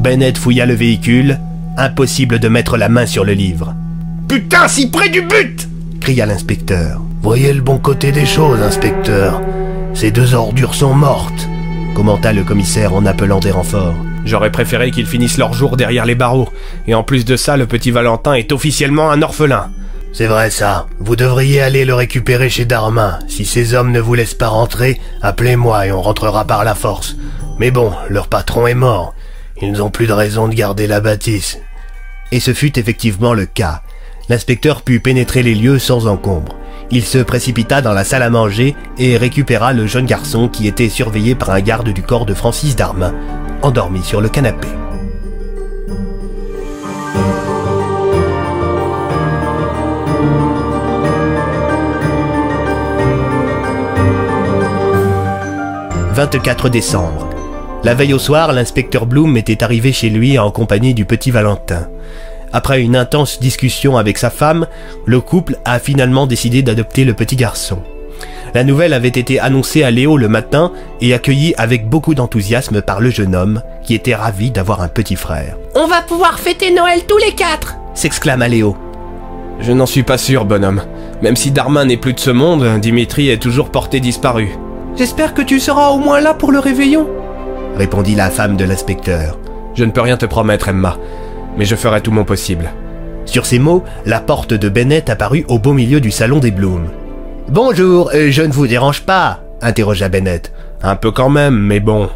Bennett 0.02 0.38
fouilla 0.38 0.66
le 0.66 0.74
véhicule, 0.74 1.40
impossible 1.78 2.40
de 2.40 2.48
mettre 2.48 2.78
la 2.78 2.88
main 2.88 3.06
sur 3.06 3.26
le 3.26 3.34
livre. 3.34 3.76
Putain, 4.30 4.68
si 4.68 4.90
près 4.90 5.10
du 5.10 5.22
but 5.22 5.68
cria 6.06 6.28
l'inspecteur. 6.28 7.02
Voyez 7.24 7.52
le 7.52 7.62
bon 7.62 7.80
côté 7.80 8.12
des 8.12 8.28
choses, 8.28 8.62
inspecteur. 8.62 9.42
Ces 9.96 10.12
deux 10.12 10.36
ordures 10.36 10.76
sont 10.76 10.94
mortes, 10.94 11.50
commenta 11.96 12.34
le 12.34 12.44
commissaire 12.44 12.94
en 12.94 13.06
appelant 13.06 13.40
des 13.40 13.52
renforts. 13.52 13.96
J'aurais 14.26 14.52
préféré 14.52 14.92
qu'ils 14.92 15.08
finissent 15.08 15.38
leur 15.38 15.54
jour 15.54 15.78
derrière 15.78 16.06
les 16.06 16.14
barreaux. 16.14 16.50
Et 16.88 16.94
en 16.94 17.04
plus 17.04 17.24
de 17.24 17.38
ça, 17.38 17.56
le 17.56 17.66
petit 17.66 17.90
Valentin 17.90 18.34
est 18.34 18.52
officiellement 18.52 19.10
un 19.10 19.22
orphelin. 19.22 19.72
C'est 20.12 20.28
vrai 20.28 20.50
ça. 20.50 20.88
Vous 21.00 21.16
devriez 21.16 21.62
aller 21.62 21.86
le 21.86 21.94
récupérer 21.94 22.50
chez 22.50 22.66
Darmin. 22.66 23.20
Si 23.30 23.46
ces 23.46 23.74
hommes 23.74 23.94
ne 23.94 24.02
vous 24.02 24.14
laissent 24.14 24.34
pas 24.34 24.50
rentrer, 24.50 25.00
appelez-moi 25.22 25.88
et 25.88 25.92
on 25.94 26.02
rentrera 26.02 26.46
par 26.46 26.66
la 26.66 26.76
force. 26.76 27.16
Mais 27.60 27.72
bon, 27.72 27.94
leur 28.10 28.28
patron 28.28 28.68
est 28.68 28.76
mort. 28.76 29.16
Ils 29.62 29.72
n'ont 29.72 29.90
plus 29.90 30.08
de 30.08 30.14
raison 30.14 30.50
de 30.50 30.54
garder 30.54 30.88
la 30.88 31.00
bâtisse. 31.00 31.60
Et 32.34 32.42
ce 32.42 32.54
fut 32.54 32.78
effectivement 32.78 33.34
le 33.34 33.46
cas. 33.46 33.82
L'inspecteur 34.28 34.82
put 34.82 35.00
pénétrer 35.00 35.44
les 35.44 35.56
lieux 35.56 35.80
sans 35.80 36.08
encombre. 36.08 36.58
Il 36.92 37.04
se 37.04 37.18
précipita 37.18 37.82
dans 37.82 37.94
la 37.94 38.04
salle 38.04 38.24
à 38.24 38.30
manger 38.30 38.76
et 38.98 39.18
récupéra 39.18 39.74
le 39.74 39.88
jeune 39.88 40.06
garçon 40.06 40.48
qui 40.48 40.68
était 40.68 40.90
surveillé 40.90 41.36
par 41.36 41.50
un 41.52 41.62
garde 41.62 41.90
du 41.90 42.04
corps 42.04 42.26
de 42.26 42.34
Francis 42.34 42.76
Darmin, 42.76 43.14
endormi 43.62 44.04
sur 44.04 44.22
le 44.22 44.30
canapé. 44.30 44.68
24 56.16 56.70
décembre. 56.70 57.30
La 57.84 57.94
veille 57.94 58.14
au 58.14 58.20
soir, 58.20 58.54
l'inspecteur 58.54 59.06
Bloom 59.06 59.36
était 59.36 59.64
arrivé 59.66 59.92
chez 59.92 60.10
lui 60.10 60.40
en 60.40 60.50
compagnie 60.50 60.94
du 60.94 61.04
petit 61.04 61.30
Valentin. 61.30 61.90
Après 62.56 62.82
une 62.82 62.96
intense 62.96 63.42
discussion 63.42 63.98
avec 63.98 64.18
sa 64.18 64.30
femme, 64.30 64.66
le 65.06 65.20
couple 65.20 65.58
a 65.66 65.78
finalement 65.78 66.26
décidé 66.26 66.64
d'adopter 66.64 67.04
le 67.04 67.14
petit 67.14 67.36
garçon. 67.36 67.80
La 68.54 68.64
nouvelle 68.64 68.94
avait 68.94 69.10
été 69.10 69.42
annoncée 69.42 69.84
à 69.84 69.92
Léo 69.92 70.16
le 70.16 70.30
matin 70.30 70.72
et 71.02 71.14
accueillie 71.14 71.54
avec 71.58 71.90
beaucoup 71.90 72.16
d'enthousiasme 72.16 72.82
par 72.82 73.02
le 73.02 73.10
jeune 73.10 73.36
homme, 73.36 73.62
qui 73.84 73.94
était 73.94 74.16
ravi 74.16 74.52
d'avoir 74.52 74.82
un 74.82 74.88
petit 74.88 75.18
frère. 75.18 75.58
On 75.76 75.88
va 75.88 76.02
pouvoir 76.02 76.40
fêter 76.40 76.74
Noël 76.74 77.02
tous 77.06 77.18
les 77.18 77.34
quatre 77.34 77.76
S'exclama 77.94 78.48
Léo. 78.48 78.78
Je 79.60 79.74
n'en 79.74 79.86
suis 79.86 80.04
pas 80.04 80.18
sûr, 80.18 80.46
bonhomme. 80.46 80.82
Même 81.22 81.36
si 81.36 81.52
Darmin 81.52 81.84
n'est 81.84 81.98
plus 81.98 82.14
de 82.14 82.22
ce 82.22 82.32
monde, 82.32 82.80
Dimitri 82.80 83.28
est 83.28 83.42
toujours 83.42 83.70
porté 83.70 84.00
disparu. 84.00 84.58
J'espère 84.96 85.34
que 85.34 85.42
tu 85.42 85.60
seras 85.60 85.90
au 85.90 85.98
moins 85.98 86.22
là 86.22 86.34
pour 86.34 86.54
le 86.54 86.60
réveillon, 86.60 87.06
répondit 87.76 88.16
la 88.16 88.30
femme 88.30 88.56
de 88.56 88.64
l'inspecteur. 88.64 89.38
Je 89.74 89.84
ne 89.84 89.92
peux 89.92 90.00
rien 90.00 90.16
te 90.16 90.26
promettre, 90.26 90.70
Emma, 90.70 90.98
mais 91.58 91.66
je 91.66 91.76
ferai 91.76 92.02
tout 92.02 92.12
mon 92.12 92.24
possible. 92.24 92.72
Sur 93.26 93.46
ces 93.46 93.60
mots, 93.60 93.84
la 94.06 94.20
porte 94.20 94.54
de 94.54 94.70
Bennett 94.70 95.10
apparut 95.10 95.46
au 95.48 95.58
beau 95.60 95.74
milieu 95.74 96.00
du 96.00 96.12
salon 96.12 96.40
des 96.40 96.52
Blooms. 96.52 96.90
Bonjour, 97.50 98.12
euh, 98.14 98.32
je 98.32 98.42
ne 98.42 98.52
vous 98.52 98.68
dérange 98.68 99.02
pas 99.02 99.42
interrogea 99.62 100.10
Bennett. 100.10 100.52
Un 100.84 100.96
peu 100.96 101.12
quand 101.12 101.30
même, 101.30 101.58
mais 101.58 101.80
bon. 101.80 102.10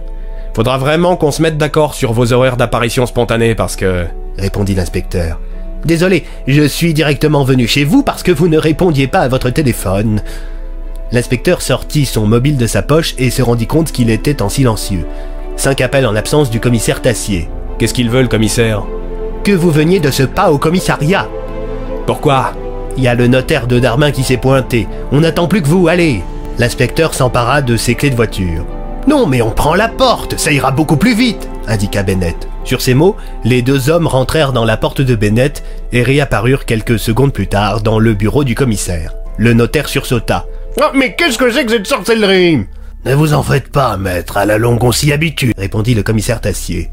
Faudra 0.53 0.77
vraiment 0.77 1.16
qu'on 1.16 1.32
se 1.32 1.42
mette 1.42 1.58
d'accord 1.58 1.93
sur 1.93 2.14
vos 2.14 2.34
horaires 2.34 2.58
d'apparition 2.58 3.06
spontanée 3.06 3.56
parce 3.56 3.76
que... 3.76 4.06
répondit 4.38 4.76
l'inspecteur. 4.76 5.40
Désolé, 5.85 6.26
je 6.48 6.64
suis 6.64 6.93
directement 6.93 7.43
venu 7.43 7.68
chez 7.68 7.85
vous 7.85 8.03
parce 8.03 8.24
que 8.24 8.32
vous 8.32 8.48
ne 8.48 8.58
répondiez 8.58 9.08
pas 9.08 9.22
à 9.22 9.27
votre 9.30 9.50
téléphone. 9.50 10.22
L'inspecteur 11.11 11.61
sortit 11.61 12.06
son 12.06 12.27
mobile 12.27 12.58
de 12.58 12.68
sa 12.68 12.82
poche 12.82 13.16
et 13.18 13.30
se 13.30 13.42
rendit 13.42 13.68
compte 13.68 13.92
qu'il 13.92 14.09
était 14.09 14.42
en 14.42 14.50
silencieux. 14.50 15.06
Cinq 15.56 15.82
appels 15.82 16.06
en 16.06 16.16
absence 16.16 16.50
du 16.50 16.59
commissaire 16.59 17.01
Tassier. 17.01 17.50
Qu'est-ce 17.77 17.93
qu'il 17.93 18.09
veut, 18.09 18.22
le 18.22 18.27
commissaire? 18.27 18.84
Que 19.43 19.51
vous 19.51 19.72
veniez 19.72 20.00
de 20.00 20.11
ce 20.11 20.24
pas 20.24 20.51
au 20.51 20.58
commissariat. 20.58 21.27
Pourquoi? 22.06 22.53
Il 22.98 23.03
y 23.03 23.08
a 23.08 23.16
le 23.16 23.27
notaire 23.27 23.68
de 23.68 23.80
Darmin 23.80 24.11
qui 24.11 24.24
s'est 24.24 24.38
pointé. 24.38 24.88
On 25.11 25.22
n'attend 25.22 25.48
plus 25.48 25.61
que 25.61 25.68
vous, 25.68 25.88
allez 25.88 26.24
L'inspecteur 26.58 27.14
s'empara 27.14 27.61
de 27.61 27.77
ses 27.77 27.95
clés 27.95 28.09
de 28.09 28.16
voiture. 28.16 28.66
Non, 29.08 29.26
mais 29.26 29.42
on 29.42 29.51
prend 29.51 29.76
la 29.76 29.88
porte, 29.88 30.38
ça 30.38 30.51
ira 30.51 30.72
beaucoup 30.72 30.98
plus 30.98 31.16
vite, 31.16 31.48
indiqua 31.68 32.03
Bennett. 32.03 32.50
Sur 32.66 32.82
ces 32.82 32.93
mots, 32.93 33.16
les 33.45 33.61
deux 33.61 33.90
hommes 33.90 34.08
rentrèrent 34.08 34.51
dans 34.51 34.66
la 34.66 34.76
porte 34.76 35.01
de 35.01 35.16
Bennett 35.16 35.64
et 35.93 36.03
réapparurent 36.03 36.66
quelques 36.66 37.00
secondes 37.00 37.32
plus 37.32 37.48
tard 37.48 37.82
dans 37.82 37.98
le 37.98 38.14
bureau 38.14 38.43
du 38.43 38.56
commissaire. 38.56 39.14
Le 39.38 39.53
notaire 39.53 39.88
sursauta. 39.88 40.45
Oh, 40.82 40.92
mais 40.93 41.16
qu'est-ce 41.16 41.38
que 41.38 41.50
c'est 41.50 41.66
que 41.66 41.72
cette 41.72 41.88
sorcellerie? 41.88 42.66
Ne 43.06 43.16
vous 43.16 43.34
en 43.34 43.42
faites 43.42 43.72
pas, 43.72 43.95
maître, 43.95 44.35
à 44.35 44.45
la 44.45 44.58
longue 44.58 44.84
on 44.84 44.92
s'y 44.92 45.14
habitue, 45.14 45.53
répondit 45.58 45.95
le 45.95 46.03
commissaire 46.03 46.42
Tassier. 46.42 46.92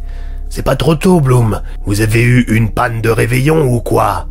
C'est 0.49 0.65
pas 0.65 0.77
trop 0.77 0.95
tôt, 0.95 1.21
Bloom. 1.21 1.61
Vous 1.85 2.01
avez 2.01 2.23
eu 2.23 2.45
une 2.49 2.71
panne 2.71 3.01
de 3.01 3.11
réveillon 3.11 3.63
ou 3.63 3.81
quoi 3.81 4.27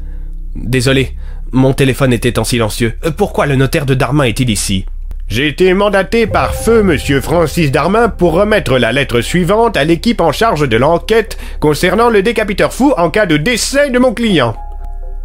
Désolé, 0.55 1.15
mon 1.51 1.73
téléphone 1.73 2.13
était 2.13 2.39
en 2.39 2.43
silencieux. 2.43 2.93
Euh, 3.05 3.11
Pourquoi 3.11 3.45
le 3.45 3.55
notaire 3.55 3.85
de 3.85 3.93
Darmin 3.93 4.23
est-il 4.23 4.49
ici 4.49 4.85
J'ai 5.27 5.47
été 5.47 5.73
mandaté 5.73 6.27
par 6.27 6.55
feu 6.55 6.83
monsieur 6.83 7.21
Francis 7.21 7.71
Darmin 7.71 8.09
pour 8.09 8.33
remettre 8.33 8.77
la 8.77 8.91
lettre 8.91 9.21
suivante 9.21 9.77
à 9.77 9.83
l'équipe 9.83 10.21
en 10.21 10.31
charge 10.31 10.67
de 10.67 10.77
l'enquête 10.77 11.37
concernant 11.59 12.09
le 12.09 12.23
décapiteur 12.23 12.73
fou 12.73 12.93
en 12.97 13.09
cas 13.09 13.25
de 13.25 13.37
décès 13.37 13.89
de 13.89 13.99
mon 13.99 14.13
client. 14.13 14.55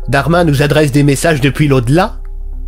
Darmin 0.09 0.44
nous 0.44 0.62
adresse 0.62 0.93
des 0.93 1.02
messages 1.05 1.41
depuis 1.41 1.69
l'au-delà 1.69 2.17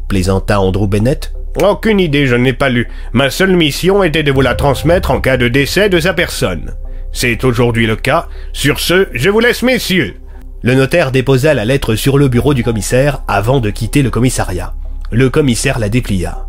plaisanta 0.09 0.61
Andrew 0.61 0.87
Bennett. 0.87 1.33
Aucune 1.63 1.99
idée, 1.99 2.27
je 2.27 2.35
n'ai 2.35 2.53
pas 2.53 2.69
lu. 2.69 2.87
Ma 3.15 3.31
seule 3.31 3.57
mission 3.57 4.03
était 4.03 4.23
de 4.23 4.31
vous 4.31 4.43
la 4.43 4.55
transmettre 4.55 5.11
en 5.11 5.23
cas 5.23 5.39
de 5.39 5.49
décès 5.49 5.89
de 5.89 6.01
sa 6.01 6.13
personne. 6.13 6.75
C'est 7.13 7.45
aujourd'hui 7.45 7.87
le 7.87 7.97
cas. 7.97 8.27
Sur 8.53 8.81
ce, 8.81 9.09
je 9.13 9.31
vous 9.31 9.41
laisse, 9.41 9.63
messieurs. 9.63 10.17
Le 10.63 10.75
notaire 10.75 11.13
déposa 11.13 11.55
la 11.55 11.65
lettre 11.65 11.95
sur 11.95 12.19
le 12.19 12.29
bureau 12.29 12.55
du 12.55 12.65
commissaire 12.65 13.23
avant 13.29 13.61
de 13.61 13.71
quitter 13.71 14.03
le 14.03 14.11
commissariat. 14.11 14.75
Le 15.11 15.29
commissaire 15.29 15.79
la 15.79 15.89
déplia. 15.89 16.47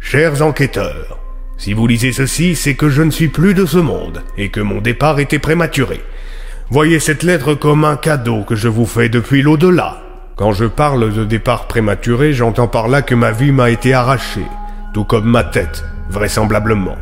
Chers 0.00 0.42
enquêteurs, 0.42 1.18
si 1.56 1.72
vous 1.72 1.86
lisez 1.86 2.12
ceci, 2.12 2.56
c'est 2.56 2.74
que 2.74 2.88
je 2.88 3.02
ne 3.02 3.10
suis 3.10 3.28
plus 3.28 3.54
de 3.54 3.64
ce 3.64 3.78
monde 3.78 4.22
et 4.36 4.48
que 4.48 4.60
mon 4.60 4.80
départ 4.80 5.20
était 5.20 5.38
prématuré. 5.38 6.00
Voyez 6.70 6.98
cette 6.98 7.22
lettre 7.22 7.54
comme 7.54 7.84
un 7.84 7.96
cadeau 7.96 8.42
que 8.42 8.56
je 8.56 8.68
vous 8.68 8.86
fais 8.86 9.08
depuis 9.08 9.42
l'au-delà. 9.42 10.02
Quand 10.36 10.52
je 10.52 10.64
parle 10.64 11.12
de 11.12 11.24
départ 11.24 11.68
prématuré, 11.68 12.32
j'entends 12.32 12.66
par 12.66 12.88
là 12.88 13.02
que 13.02 13.14
ma 13.14 13.30
vie 13.30 13.52
m'a 13.52 13.70
été 13.70 13.94
arrachée, 13.94 14.46
tout 14.92 15.04
comme 15.04 15.26
ma 15.26 15.44
tête, 15.44 15.84
vraisemblablement. 16.10 16.96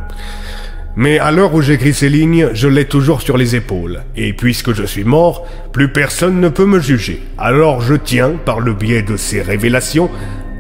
Mais 1.00 1.18
à 1.18 1.30
l'heure 1.30 1.54
où 1.54 1.62
j'écris 1.62 1.94
ces 1.94 2.10
lignes, 2.10 2.50
je 2.52 2.68
l'ai 2.68 2.84
toujours 2.84 3.22
sur 3.22 3.38
les 3.38 3.56
épaules, 3.56 4.02
et 4.16 4.34
puisque 4.34 4.74
je 4.74 4.82
suis 4.82 5.02
mort, 5.02 5.46
plus 5.72 5.90
personne 5.90 6.40
ne 6.40 6.50
peut 6.50 6.66
me 6.66 6.78
juger. 6.78 7.22
Alors 7.38 7.80
je 7.80 7.94
tiens, 7.94 8.32
par 8.44 8.60
le 8.60 8.74
biais 8.74 9.00
de 9.00 9.16
ces 9.16 9.40
révélations, 9.40 10.10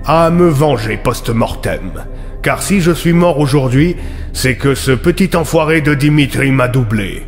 à 0.06 0.30
me 0.30 0.48
venger 0.48 0.96
post-mortem. 0.96 1.92
Car 2.42 2.62
si 2.62 2.80
je 2.80 2.90
suis 2.90 3.12
mort 3.12 3.38
aujourd'hui, 3.38 3.96
c'est 4.32 4.56
que 4.56 4.74
ce 4.74 4.92
petit 4.92 5.36
enfoiré 5.36 5.82
de 5.82 5.92
Dimitri 5.92 6.52
m'a 6.52 6.68
doublé. 6.68 7.22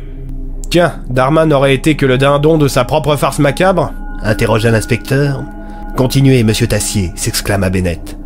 Tiens, 0.71 0.93
Darman 1.07 1.47
n'aurait 1.47 1.75
été 1.75 1.93
que 1.93 2.07
le 2.07 2.17
dindon 2.17 2.57
de 2.57 2.67
sa 2.67 2.83
propre 2.83 3.15
farce 3.15 3.37
macabre? 3.37 3.93
Interrogea 4.23 4.71
l'inspecteur. 4.71 5.43
Continuez, 5.95 6.43
monsieur 6.43 6.65
Tassier, 6.65 7.11
s'exclama 7.13 7.69
Bennett. 7.69 8.17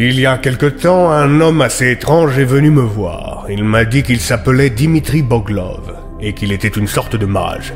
Il 0.00 0.20
y 0.20 0.26
a 0.26 0.38
quelque 0.38 0.66
temps, 0.66 1.10
un 1.10 1.40
homme 1.40 1.60
assez 1.60 1.90
étrange 1.90 2.38
est 2.38 2.44
venu 2.44 2.70
me 2.70 2.82
voir. 2.82 3.46
Il 3.50 3.64
m'a 3.64 3.84
dit 3.84 4.04
qu'il 4.04 4.20
s'appelait 4.20 4.70
Dimitri 4.70 5.22
Boglov 5.22 5.92
et 6.20 6.34
qu'il 6.34 6.52
était 6.52 6.68
une 6.68 6.86
sorte 6.86 7.16
de 7.16 7.26
mage. 7.26 7.74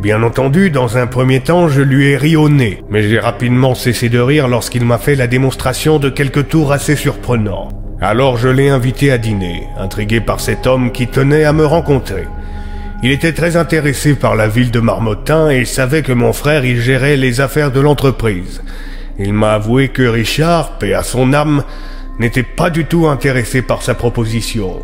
Bien 0.00 0.22
entendu, 0.22 0.70
dans 0.70 0.98
un 0.98 1.08
premier 1.08 1.40
temps, 1.40 1.66
je 1.66 1.82
lui 1.82 2.10
ai 2.10 2.16
ri 2.16 2.36
au 2.36 2.48
nez, 2.48 2.84
mais 2.90 3.02
j'ai 3.02 3.18
rapidement 3.18 3.74
cessé 3.74 4.08
de 4.08 4.20
rire 4.20 4.46
lorsqu'il 4.46 4.84
m'a 4.84 4.98
fait 4.98 5.16
la 5.16 5.26
démonstration 5.26 5.98
de 5.98 6.10
quelques 6.10 6.46
tours 6.46 6.70
assez 6.70 6.94
surprenants. 6.94 7.70
Alors 8.00 8.36
je 8.36 8.50
l'ai 8.50 8.68
invité 8.68 9.10
à 9.10 9.18
dîner, 9.18 9.66
intrigué 9.76 10.20
par 10.20 10.38
cet 10.38 10.68
homme 10.68 10.92
qui 10.92 11.08
tenait 11.08 11.42
à 11.42 11.52
me 11.52 11.66
rencontrer. 11.66 12.28
Il 13.02 13.10
était 13.10 13.32
très 13.32 13.56
intéressé 13.56 14.14
par 14.14 14.36
la 14.36 14.46
ville 14.46 14.70
de 14.70 14.78
Marmottin 14.78 15.50
et 15.50 15.64
savait 15.64 16.02
que 16.02 16.12
mon 16.12 16.32
frère 16.32 16.64
y 16.64 16.76
gérait 16.76 17.16
les 17.16 17.40
affaires 17.40 17.72
de 17.72 17.80
l'entreprise. 17.80 18.62
Il 19.18 19.32
m'a 19.32 19.52
avoué 19.52 19.88
que 19.88 20.02
Richard, 20.02 20.78
paix 20.78 20.94
à 20.94 21.02
son 21.02 21.32
âme, 21.32 21.62
n'était 22.18 22.42
pas 22.42 22.70
du 22.70 22.84
tout 22.84 23.06
intéressé 23.06 23.62
par 23.62 23.82
sa 23.82 23.94
proposition. 23.94 24.82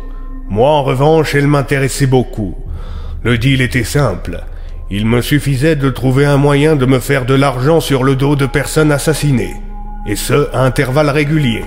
Moi, 0.49 0.69
en 0.69 0.83
revanche, 0.83 1.35
elle 1.35 1.47
m'intéressait 1.47 2.07
beaucoup. 2.07 2.55
Le 3.23 3.37
deal 3.37 3.61
était 3.61 3.83
simple. 3.83 4.43
Il 4.89 5.05
me 5.05 5.21
suffisait 5.21 5.75
de 5.75 5.89
trouver 5.89 6.25
un 6.25 6.37
moyen 6.37 6.75
de 6.75 6.85
me 6.85 6.99
faire 6.99 7.25
de 7.25 7.33
l'argent 7.33 7.79
sur 7.79 8.03
le 8.03 8.15
dos 8.15 8.35
de 8.35 8.45
personnes 8.45 8.91
assassinées. 8.91 9.55
Et 10.07 10.15
ce, 10.15 10.49
à 10.53 10.61
intervalles 10.61 11.09
réguliers. 11.09 11.65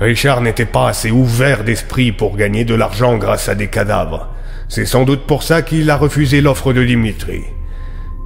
Richard 0.00 0.40
n'était 0.40 0.66
pas 0.66 0.88
assez 0.88 1.10
ouvert 1.10 1.62
d'esprit 1.62 2.12
pour 2.12 2.36
gagner 2.36 2.64
de 2.64 2.74
l'argent 2.74 3.16
grâce 3.16 3.48
à 3.48 3.54
des 3.54 3.68
cadavres. 3.68 4.28
C'est 4.68 4.86
sans 4.86 5.04
doute 5.04 5.26
pour 5.26 5.42
ça 5.42 5.62
qu'il 5.62 5.90
a 5.90 5.96
refusé 5.96 6.40
l'offre 6.40 6.72
de 6.72 6.84
Dimitri. 6.84 7.42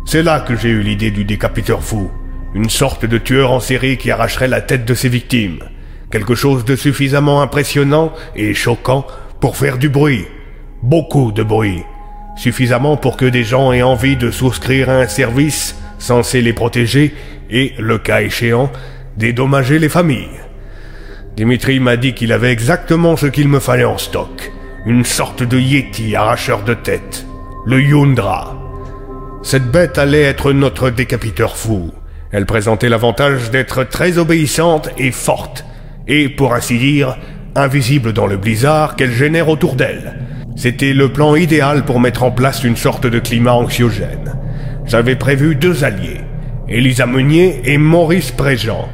C'est 0.07 0.23
là 0.23 0.41
que 0.41 0.57
j'ai 0.57 0.69
eu 0.69 0.83
l'idée 0.83 1.11
du 1.11 1.25
décapiteur 1.25 1.83
fou. 1.83 2.11
Une 2.55 2.71
sorte 2.71 3.05
de 3.05 3.19
tueur 3.19 3.51
en 3.51 3.59
série 3.59 3.97
qui 3.97 4.13
arracherait 4.13 4.47
la 4.47 4.61
tête 4.61 4.85
de 4.85 4.95
ses 4.95 5.09
victimes. 5.09 5.59
Quelque 6.13 6.37
chose 6.37 6.65
de 6.65 6.77
suffisamment 6.77 7.43
impressionnant 7.43 8.13
et 8.37 8.55
choquant 8.55 9.05
pour 9.41 9.57
faire 9.57 9.77
du 9.77 9.89
bruit. 9.89 10.27
Beaucoup 10.81 11.33
de 11.33 11.43
bruit. 11.43 11.83
Suffisamment 12.37 12.97
pour 12.97 13.17
que 13.17 13.25
des 13.25 13.43
gens 13.43 13.73
aient 13.73 13.83
envie 13.83 14.17
de 14.17 14.31
souscrire 14.31 14.89
à 14.89 14.99
un 14.99 15.09
service 15.09 15.77
censé 15.99 16.43
les 16.43 16.53
protéger 16.53 17.13
et, 17.51 17.73
le 17.79 17.99
cas 17.99 18.23
échéant, 18.23 18.71
dédommager 19.17 19.81
les 19.81 19.89
familles. 19.89 20.41
Dimitri 21.37 21.81
m'a 21.81 21.97
dit 21.97 22.15
qu'il 22.15 22.33
avait 22.33 22.53
exactement 22.53 23.17
ce 23.17 23.27
qu'il 23.27 23.49
me 23.49 23.59
fallait 23.59 23.85
en 23.85 23.99
stock. 23.99 24.53
Une 24.87 25.05
sorte 25.05 25.43
de 25.43 25.59
yéti 25.59 26.15
arracheur 26.15 26.63
de 26.63 26.75
tête. 26.75 27.27
Le 27.67 27.83
Yundra. 27.83 28.57
Cette 29.43 29.71
bête 29.73 29.99
allait 29.99 30.23
être 30.23 30.53
notre 30.53 30.91
décapiteur 30.91 31.57
fou. 31.57 31.91
Elle 32.37 32.47
présentait 32.47 32.89
l'avantage 32.89 33.53
d'être 33.53 33.85
très 33.85 34.19
obéissante 34.19 34.91
et 34.99 35.13
forte, 35.13 35.65
et 36.09 36.29
pour 36.29 36.53
ainsi 36.53 36.79
dire, 36.79 37.17
invisible 37.55 38.13
dans 38.13 38.27
le 38.27 38.37
blizzard 38.37 38.97
qu'elle 38.97 39.13
génère 39.13 39.49
autour 39.49 39.77
d'elle. 39.77 40.19
C'était 40.57 40.95
le 40.95 41.13
plan 41.13 41.37
idéal 41.37 41.85
pour 41.85 42.01
mettre 42.01 42.25
en 42.25 42.33
place 42.33 42.65
une 42.65 42.75
sorte 42.75 43.07
de 43.07 43.21
climat 43.21 43.53
anxiogène. 43.53 44.35
J'avais 44.85 45.15
prévu 45.15 45.55
deux 45.55 45.85
alliés, 45.85 46.23
Elisa 46.69 47.07
Meunier 47.07 47.61
et 47.67 47.79
Maurice 47.79 48.33
Préjean. 48.33 48.89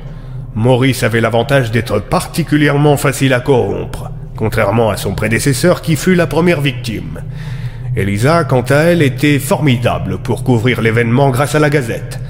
Maurice 0.55 1.03
avait 1.03 1.23
l'avantage 1.23 1.71
d'être 1.71 1.99
particulièrement 1.99 2.99
facile 2.99 3.33
à 3.33 3.41
corrompre, 3.41 4.11
contrairement 4.37 4.91
à 4.91 4.99
son 4.99 5.15
prédécesseur 5.15 5.81
qui 5.81 5.97
fut 5.97 6.15
la 6.15 6.27
première 6.27 6.61
victime. 6.61 7.23
Elisa, 7.97 8.45
quant 8.45 8.67
à 8.69 8.77
elle, 8.77 9.01
était 9.01 9.39
formidable 9.39 10.19
pour 10.19 10.45
couvrir 10.45 10.83
l'événement 10.83 11.31
grâce 11.31 11.55
à 11.55 11.59
la 11.59 11.71
Gazette. 11.71 12.21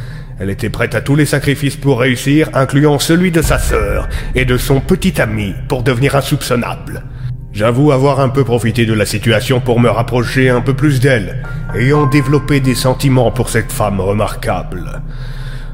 Elle 0.41 0.49
était 0.49 0.71
prête 0.71 0.95
à 0.95 1.03
tous 1.03 1.17
les 1.17 1.27
sacrifices 1.27 1.77
pour 1.77 2.01
réussir, 2.01 2.49
incluant 2.55 2.99
celui 2.99 3.31
de 3.31 3.43
sa 3.43 3.59
sœur 3.59 4.09
et 4.35 4.47
de 4.47 4.57
son 4.57 4.81
petit 4.81 5.21
ami 5.21 5.53
pour 5.69 5.83
devenir 5.83 6.17
insoupçonnable. 6.17 7.05
J'avoue 7.53 7.93
avoir 7.93 8.21
un 8.21 8.31
peu 8.31 8.43
profité 8.43 8.87
de 8.87 8.95
la 8.95 9.05
situation 9.05 9.61
pour 9.61 9.81
me 9.81 9.91
rapprocher 9.91 10.49
un 10.49 10.63
peu 10.63 10.73
plus 10.73 10.99
d'elle, 10.99 11.43
ayant 11.75 12.07
développé 12.07 12.61
des 12.61 12.75
sentiments 12.75 13.31
pour 13.31 13.51
cette 13.51 13.71
femme 13.71 14.01
remarquable. 14.01 15.03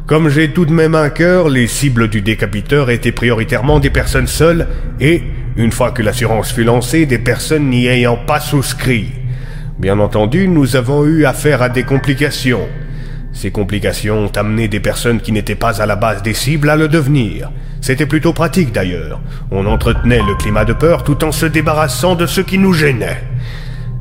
Comme 0.07 0.29
j'ai 0.29 0.51
tout 0.53 0.65
de 0.65 0.73
même 0.73 0.97
un 0.97 1.11
cœur, 1.11 1.49
les 1.49 1.69
cibles 1.69 2.09
du 2.09 2.21
décapiteur 2.21 2.91
étaient 2.91 3.13
prioritairement 3.13 3.79
des 3.79 3.91
personnes 3.91 4.27
seules 4.27 4.67
et, 4.99 5.23
une 5.57 5.71
fois 5.71 5.93
que 5.93 6.03
l'assurance 6.03 6.51
fut 6.53 6.65
lancée, 6.65 7.07
des 7.07 7.19
personnes 7.19 7.71
n'y 7.71 7.87
ayant 7.87 8.17
pas 8.17 8.41
souscrit. 8.41 9.13
Bien 9.79 10.01
entendu, 10.01 10.49
nous 10.49 10.75
avons 10.75 11.05
eu 11.05 11.25
affaire 11.25 11.63
à 11.63 11.69
des 11.69 11.85
complications. 11.85 12.67
Ces 13.37 13.51
complications 13.51 14.25
ont 14.25 14.33
amené 14.35 14.67
des 14.67 14.81
personnes 14.81 15.21
qui 15.21 15.31
n'étaient 15.31 15.55
pas 15.55 15.83
à 15.83 15.87
la 15.87 15.95
base 15.95 16.23
des 16.23 16.33
cibles 16.33 16.71
à 16.71 16.77
le 16.77 16.89
devenir. 16.89 17.51
C'était 17.83 18.07
plutôt 18.07 18.33
pratique 18.33 18.73
d'ailleurs. 18.73 19.21
On 19.51 19.67
entretenait 19.67 20.23
le 20.27 20.35
climat 20.37 20.65
de 20.65 20.73
peur 20.73 21.05
tout 21.05 21.23
en 21.23 21.33
se 21.33 21.45
débarrassant 21.45 22.15
de 22.15 22.25
ce 22.25 22.41
qui 22.41 22.57
nous 22.57 22.73
gênait. 22.73 23.23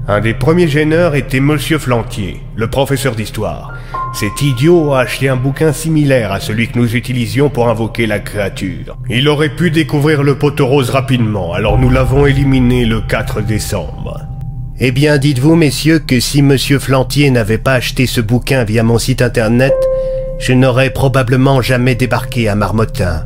Un 0.08 0.22
des 0.22 0.34
premiers 0.34 0.70
gêneurs 0.70 1.16
était 1.16 1.42
Monsieur 1.42 1.80
Flantier, 1.80 2.40
le 2.56 2.70
professeur 2.70 3.14
d'histoire. 3.14 3.74
Cet 4.14 4.42
idiot 4.42 4.94
a 4.94 5.02
acheté 5.02 5.28
un 5.28 5.36
bouquin 5.36 5.74
similaire 5.74 6.32
à 6.32 6.40
celui 6.40 6.70
que 6.70 6.80
nous 6.80 6.96
utilisions 6.96 7.50
pour 7.50 7.68
invoquer 7.68 8.08
la 8.08 8.20
créature. 8.20 8.96
Il 9.10 9.28
aurait 9.28 9.54
pu 9.54 9.70
découvrir 9.70 10.24
le 10.24 10.36
poteau 10.36 10.66
rose 10.68 10.92
rapidement, 10.92 11.54
alors 11.54 11.78
nous 11.78 11.90
l'avons 11.90 12.26
éliminé 12.26 12.86
le 12.86 13.02
4 13.02 13.42
décembre. 13.42 14.35
Eh 14.78 14.92
bien, 14.92 15.18
dites-vous, 15.18 15.56
messieurs, 15.56 16.00
que 16.00 16.20
si 16.20 16.42
Monsieur 16.42 16.80
Flantier 16.80 17.32
n'avait 17.32 17.58
pas 17.58 17.76
acheté 17.76 18.08
ce 18.08 18.20
bouquin 18.20 18.66
via 18.66 18.84
mon 18.84 19.00
site 19.00 19.22
internet, 19.22 19.74
je 20.38 20.52
n'aurais 20.52 20.90
probablement 20.90 21.62
jamais 21.62 21.96
débarqué 21.96 22.50
à 22.50 22.56
Marmottin, 22.56 23.26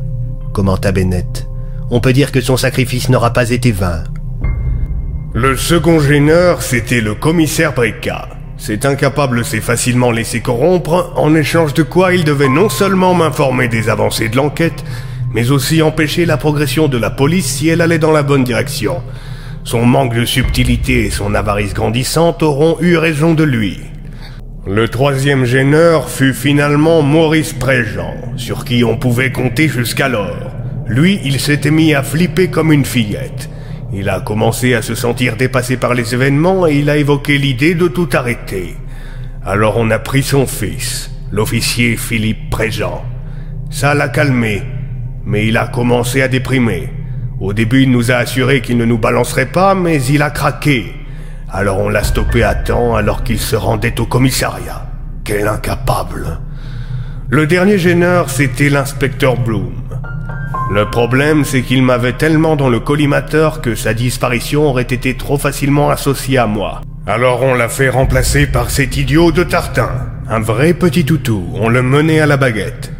commenta 0.52 0.92
Bennett. 0.92 1.48
On 1.90 1.98
peut 1.98 2.12
dire 2.12 2.30
que 2.30 2.40
son 2.40 2.56
sacrifice 2.56 3.08
n'aura 3.08 3.32
pas 3.32 3.50
été 3.50 3.72
vain. 3.72 4.04
Le 5.34 5.56
second 5.56 5.98
gêneur, 5.98 6.62
c'était 6.62 7.00
le 7.00 7.16
commissaire 7.16 7.74
Breca. 7.74 8.28
Cet 8.56 8.86
incapable 8.86 9.44
s'est 9.44 9.60
facilement 9.60 10.12
laissé 10.12 10.40
corrompre, 10.40 11.12
en 11.16 11.34
échange 11.34 11.74
de 11.74 11.82
quoi 11.82 12.14
il 12.14 12.22
devait 12.22 12.48
non 12.48 12.68
seulement 12.68 13.12
m'informer 13.12 13.66
des 13.66 13.88
avancées 13.88 14.28
de 14.28 14.36
l'enquête, 14.36 14.84
mais 15.34 15.50
aussi 15.50 15.82
empêcher 15.82 16.26
la 16.26 16.36
progression 16.36 16.86
de 16.86 16.98
la 16.98 17.10
police 17.10 17.46
si 17.46 17.66
elle 17.68 17.80
allait 17.80 17.98
dans 17.98 18.12
la 18.12 18.22
bonne 18.22 18.44
direction. 18.44 19.02
Son 19.64 19.84
manque 19.84 20.14
de 20.14 20.24
subtilité 20.24 21.04
et 21.04 21.10
son 21.10 21.34
avarice 21.34 21.74
grandissante 21.74 22.42
auront 22.42 22.78
eu 22.80 22.96
raison 22.96 23.34
de 23.34 23.44
lui. 23.44 23.78
Le 24.66 24.88
troisième 24.88 25.44
gêneur 25.44 26.08
fut 26.08 26.34
finalement 26.34 27.02
Maurice 27.02 27.52
Préjean, 27.52 28.14
sur 28.36 28.64
qui 28.64 28.84
on 28.84 28.96
pouvait 28.96 29.32
compter 29.32 29.68
jusqu'alors. 29.68 30.54
Lui, 30.86 31.20
il 31.24 31.40
s'était 31.40 31.70
mis 31.70 31.94
à 31.94 32.02
flipper 32.02 32.48
comme 32.48 32.72
une 32.72 32.84
fillette. 32.84 33.50
Il 33.92 34.08
a 34.08 34.20
commencé 34.20 34.74
à 34.74 34.82
se 34.82 34.94
sentir 34.94 35.36
dépassé 35.36 35.76
par 35.76 35.94
les 35.94 36.14
événements 36.14 36.66
et 36.66 36.76
il 36.76 36.90
a 36.90 36.96
évoqué 36.96 37.38
l'idée 37.38 37.74
de 37.74 37.88
tout 37.88 38.08
arrêter. 38.12 38.76
Alors 39.44 39.76
on 39.78 39.90
a 39.90 39.98
pris 39.98 40.22
son 40.22 40.46
fils, 40.46 41.10
l'officier 41.30 41.96
Philippe 41.96 42.50
Préjean. 42.50 43.02
Ça 43.70 43.94
l'a 43.94 44.08
calmé, 44.08 44.62
mais 45.24 45.46
il 45.46 45.56
a 45.56 45.66
commencé 45.66 46.22
à 46.22 46.28
déprimer. 46.28 46.90
Au 47.40 47.54
début, 47.54 47.84
il 47.84 47.90
nous 47.90 48.10
a 48.10 48.16
assuré 48.16 48.60
qu'il 48.60 48.76
ne 48.76 48.84
nous 48.84 48.98
balancerait 48.98 49.46
pas, 49.46 49.74
mais 49.74 50.02
il 50.04 50.20
a 50.20 50.28
craqué. 50.28 50.94
Alors 51.50 51.78
on 51.78 51.88
l'a 51.88 52.04
stoppé 52.04 52.42
à 52.42 52.54
temps 52.54 52.94
alors 52.94 53.24
qu'il 53.24 53.38
se 53.38 53.56
rendait 53.56 53.98
au 53.98 54.04
commissariat. 54.04 54.86
Quel 55.24 55.48
incapable. 55.48 56.38
Le 57.30 57.46
dernier 57.46 57.78
gêneur, 57.78 58.28
c'était 58.28 58.68
l'inspecteur 58.68 59.36
Bloom. 59.38 59.72
Le 60.70 60.90
problème, 60.90 61.44
c'est 61.44 61.62
qu'il 61.62 61.82
m'avait 61.82 62.12
tellement 62.12 62.56
dans 62.56 62.68
le 62.68 62.78
collimateur 62.78 63.62
que 63.62 63.74
sa 63.74 63.94
disparition 63.94 64.64
aurait 64.64 64.82
été 64.82 65.16
trop 65.16 65.38
facilement 65.38 65.88
associée 65.90 66.38
à 66.38 66.46
moi. 66.46 66.82
Alors 67.06 67.42
on 67.42 67.54
l'a 67.54 67.68
fait 67.70 67.88
remplacer 67.88 68.46
par 68.46 68.70
cet 68.70 68.98
idiot 68.98 69.32
de 69.32 69.44
Tartin. 69.44 69.90
Un 70.28 70.40
vrai 70.40 70.74
petit 70.74 71.06
toutou, 71.06 71.48
on 71.54 71.70
le 71.70 71.82
menait 71.82 72.20
à 72.20 72.26
la 72.26 72.36
baguette. 72.36 72.92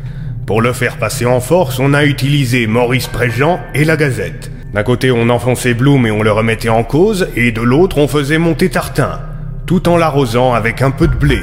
Pour 0.50 0.62
le 0.62 0.72
faire 0.72 0.96
passer 0.96 1.26
en 1.26 1.38
force, 1.38 1.78
on 1.78 1.94
a 1.94 2.04
utilisé 2.04 2.66
Maurice 2.66 3.06
Préjean 3.06 3.60
et 3.72 3.84
la 3.84 3.96
Gazette. 3.96 4.50
D'un 4.74 4.82
côté, 4.82 5.12
on 5.12 5.28
enfonçait 5.28 5.74
Bloom 5.74 6.08
et 6.08 6.10
on 6.10 6.24
le 6.24 6.32
remettait 6.32 6.68
en 6.68 6.82
cause, 6.82 7.28
et 7.36 7.52
de 7.52 7.60
l'autre, 7.60 7.98
on 7.98 8.08
faisait 8.08 8.36
monter 8.36 8.68
Tartin, 8.68 9.20
tout 9.64 9.88
en 9.88 9.96
l'arrosant 9.96 10.52
avec 10.52 10.82
un 10.82 10.90
peu 10.90 11.06
de 11.06 11.14
blé. 11.14 11.38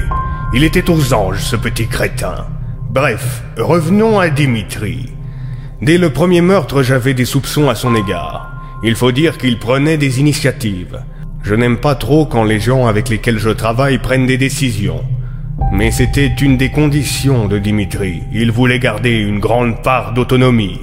Il 0.53 0.65
était 0.65 0.89
aux 0.89 1.13
anges, 1.13 1.39
ce 1.39 1.55
petit 1.55 1.87
crétin. 1.87 2.47
Bref, 2.89 3.43
revenons 3.55 4.19
à 4.19 4.27
Dimitri. 4.27 5.13
Dès 5.81 5.97
le 5.97 6.09
premier 6.09 6.41
meurtre, 6.41 6.83
j'avais 6.83 7.13
des 7.13 7.23
soupçons 7.23 7.69
à 7.69 7.75
son 7.75 7.95
égard. 7.95 8.51
Il 8.83 8.95
faut 8.95 9.13
dire 9.13 9.37
qu'il 9.37 9.57
prenait 9.57 9.97
des 9.97 10.19
initiatives. 10.19 11.01
Je 11.43 11.55
n'aime 11.55 11.77
pas 11.77 11.95
trop 11.95 12.25
quand 12.25 12.43
les 12.43 12.59
gens 12.59 12.87
avec 12.87 13.07
lesquels 13.07 13.39
je 13.39 13.51
travaille 13.51 13.99
prennent 13.99 14.27
des 14.27 14.37
décisions. 14.37 15.05
Mais 15.71 15.91
c'était 15.91 16.27
une 16.27 16.57
des 16.57 16.69
conditions 16.69 17.47
de 17.47 17.59
Dimitri. 17.59 18.23
Il 18.31 18.51
voulait 18.51 18.79
garder 18.79 19.19
une 19.19 19.39
grande 19.39 19.83
part 19.83 20.13
d'autonomie. 20.13 20.79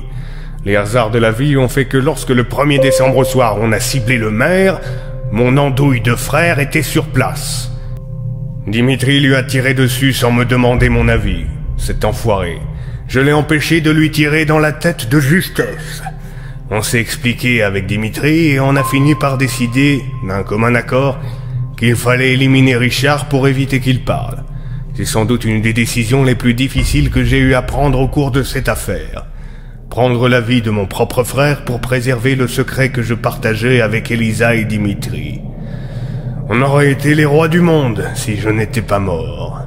Les 0.64 0.76
hasards 0.76 1.10
de 1.10 1.18
la 1.18 1.32
vie 1.32 1.56
ont 1.56 1.68
fait 1.68 1.86
que 1.86 1.96
lorsque 1.96 2.30
le 2.30 2.44
1er 2.44 2.80
décembre 2.80 3.24
soir 3.24 3.56
on 3.60 3.72
a 3.72 3.80
ciblé 3.80 4.18
le 4.18 4.30
maire, 4.30 4.80
mon 5.32 5.56
andouille 5.56 6.00
de 6.00 6.14
frère 6.14 6.58
était 6.58 6.82
sur 6.82 7.06
place. 7.06 7.70
Dimitri 8.66 9.20
lui 9.20 9.34
a 9.34 9.42
tiré 9.42 9.74
dessus 9.74 10.12
sans 10.12 10.32
me 10.32 10.44
demander 10.44 10.88
mon 10.88 11.08
avis. 11.08 11.44
Cet 11.76 12.04
enfoiré. 12.04 12.58
Je 13.08 13.20
l'ai 13.20 13.32
empêché 13.32 13.80
de 13.80 13.90
lui 13.90 14.10
tirer 14.10 14.44
dans 14.44 14.58
la 14.58 14.72
tête 14.72 15.08
de 15.08 15.20
justesse. 15.20 16.02
On 16.70 16.82
s'est 16.82 17.00
expliqué 17.00 17.62
avec 17.62 17.86
Dimitri 17.86 18.52
et 18.52 18.60
on 18.60 18.76
a 18.76 18.84
fini 18.84 19.14
par 19.14 19.36
décider, 19.36 20.02
d'un 20.26 20.42
commun 20.42 20.74
accord, 20.74 21.18
qu'il 21.76 21.96
fallait 21.96 22.32
éliminer 22.32 22.76
Richard 22.76 23.28
pour 23.28 23.48
éviter 23.48 23.80
qu'il 23.80 24.02
parle. 24.02 24.43
C'est 24.96 25.04
sans 25.04 25.24
doute 25.24 25.44
une 25.44 25.60
des 25.60 25.72
décisions 25.72 26.22
les 26.22 26.36
plus 26.36 26.54
difficiles 26.54 27.10
que 27.10 27.24
j'ai 27.24 27.38
eu 27.38 27.54
à 27.54 27.62
prendre 27.62 27.98
au 27.98 28.06
cours 28.06 28.30
de 28.30 28.44
cette 28.44 28.68
affaire. 28.68 29.26
Prendre 29.90 30.28
la 30.28 30.40
vie 30.40 30.62
de 30.62 30.70
mon 30.70 30.86
propre 30.86 31.24
frère 31.24 31.64
pour 31.64 31.80
préserver 31.80 32.36
le 32.36 32.46
secret 32.46 32.90
que 32.90 33.02
je 33.02 33.14
partageais 33.14 33.80
avec 33.80 34.12
Elisa 34.12 34.54
et 34.54 34.64
Dimitri. 34.64 35.40
On 36.48 36.62
aurait 36.62 36.92
été 36.92 37.16
les 37.16 37.24
rois 37.24 37.48
du 37.48 37.60
monde 37.60 38.04
si 38.14 38.36
je 38.36 38.48
n'étais 38.48 38.82
pas 38.82 39.00
mort. 39.00 39.66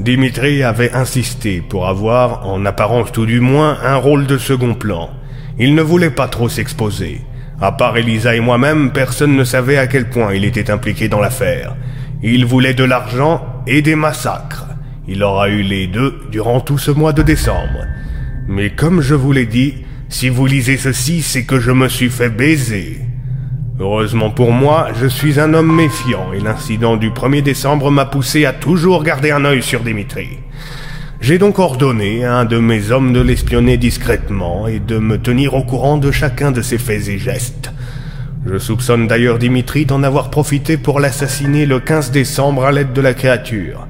Dimitri 0.00 0.62
avait 0.62 0.92
insisté 0.94 1.60
pour 1.60 1.86
avoir, 1.86 2.48
en 2.48 2.64
apparence 2.64 3.12
tout 3.12 3.26
du 3.26 3.40
moins, 3.40 3.76
un 3.84 3.96
rôle 3.96 4.26
de 4.26 4.38
second 4.38 4.74
plan. 4.74 5.10
Il 5.58 5.74
ne 5.74 5.82
voulait 5.82 6.10
pas 6.10 6.28
trop 6.28 6.48
s'exposer. 6.48 7.20
À 7.60 7.72
part 7.72 7.98
Elisa 7.98 8.34
et 8.34 8.40
moi-même, 8.40 8.90
personne 8.90 9.36
ne 9.36 9.44
savait 9.44 9.76
à 9.76 9.86
quel 9.86 10.08
point 10.08 10.32
il 10.32 10.46
était 10.46 10.70
impliqué 10.70 11.08
dans 11.08 11.20
l'affaire. 11.20 11.76
Il 12.22 12.46
voulait 12.46 12.74
de 12.74 12.84
l'argent 12.84 13.44
et 13.66 13.82
des 13.82 13.96
massacres. 13.96 14.61
Il 15.08 15.24
aura 15.24 15.48
eu 15.48 15.62
les 15.62 15.88
deux 15.88 16.14
durant 16.30 16.60
tout 16.60 16.78
ce 16.78 16.92
mois 16.92 17.12
de 17.12 17.22
décembre. 17.22 17.86
Mais 18.46 18.70
comme 18.70 19.00
je 19.00 19.14
vous 19.14 19.32
l'ai 19.32 19.46
dit, 19.46 19.74
si 20.08 20.28
vous 20.28 20.46
lisez 20.46 20.76
ceci, 20.76 21.22
c'est 21.22 21.44
que 21.44 21.58
je 21.58 21.72
me 21.72 21.88
suis 21.88 22.10
fait 22.10 22.28
baiser. 22.28 23.00
Heureusement 23.80 24.30
pour 24.30 24.52
moi, 24.52 24.90
je 25.00 25.06
suis 25.06 25.40
un 25.40 25.54
homme 25.54 25.74
méfiant 25.74 26.32
et 26.32 26.38
l'incident 26.38 26.96
du 26.96 27.10
1er 27.10 27.42
décembre 27.42 27.90
m'a 27.90 28.04
poussé 28.04 28.44
à 28.44 28.52
toujours 28.52 29.02
garder 29.02 29.32
un 29.32 29.44
œil 29.44 29.62
sur 29.62 29.80
Dimitri. 29.80 30.28
J'ai 31.20 31.38
donc 31.38 31.58
ordonné 31.58 32.24
à 32.24 32.36
un 32.36 32.44
de 32.44 32.58
mes 32.58 32.92
hommes 32.92 33.12
de 33.12 33.20
l'espionner 33.20 33.78
discrètement 33.78 34.68
et 34.68 34.78
de 34.78 34.98
me 34.98 35.18
tenir 35.18 35.54
au 35.54 35.64
courant 35.64 35.96
de 35.96 36.12
chacun 36.12 36.52
de 36.52 36.62
ses 36.62 36.78
faits 36.78 37.08
et 37.08 37.18
gestes. 37.18 37.72
Je 38.46 38.58
soupçonne 38.58 39.08
d'ailleurs 39.08 39.38
Dimitri 39.38 39.84
d'en 39.84 40.02
avoir 40.02 40.30
profité 40.30 40.76
pour 40.76 41.00
l'assassiner 41.00 41.66
le 41.66 41.80
15 41.80 42.12
décembre 42.12 42.64
à 42.64 42.72
l'aide 42.72 42.92
de 42.92 43.00
la 43.00 43.14
créature. 43.14 43.88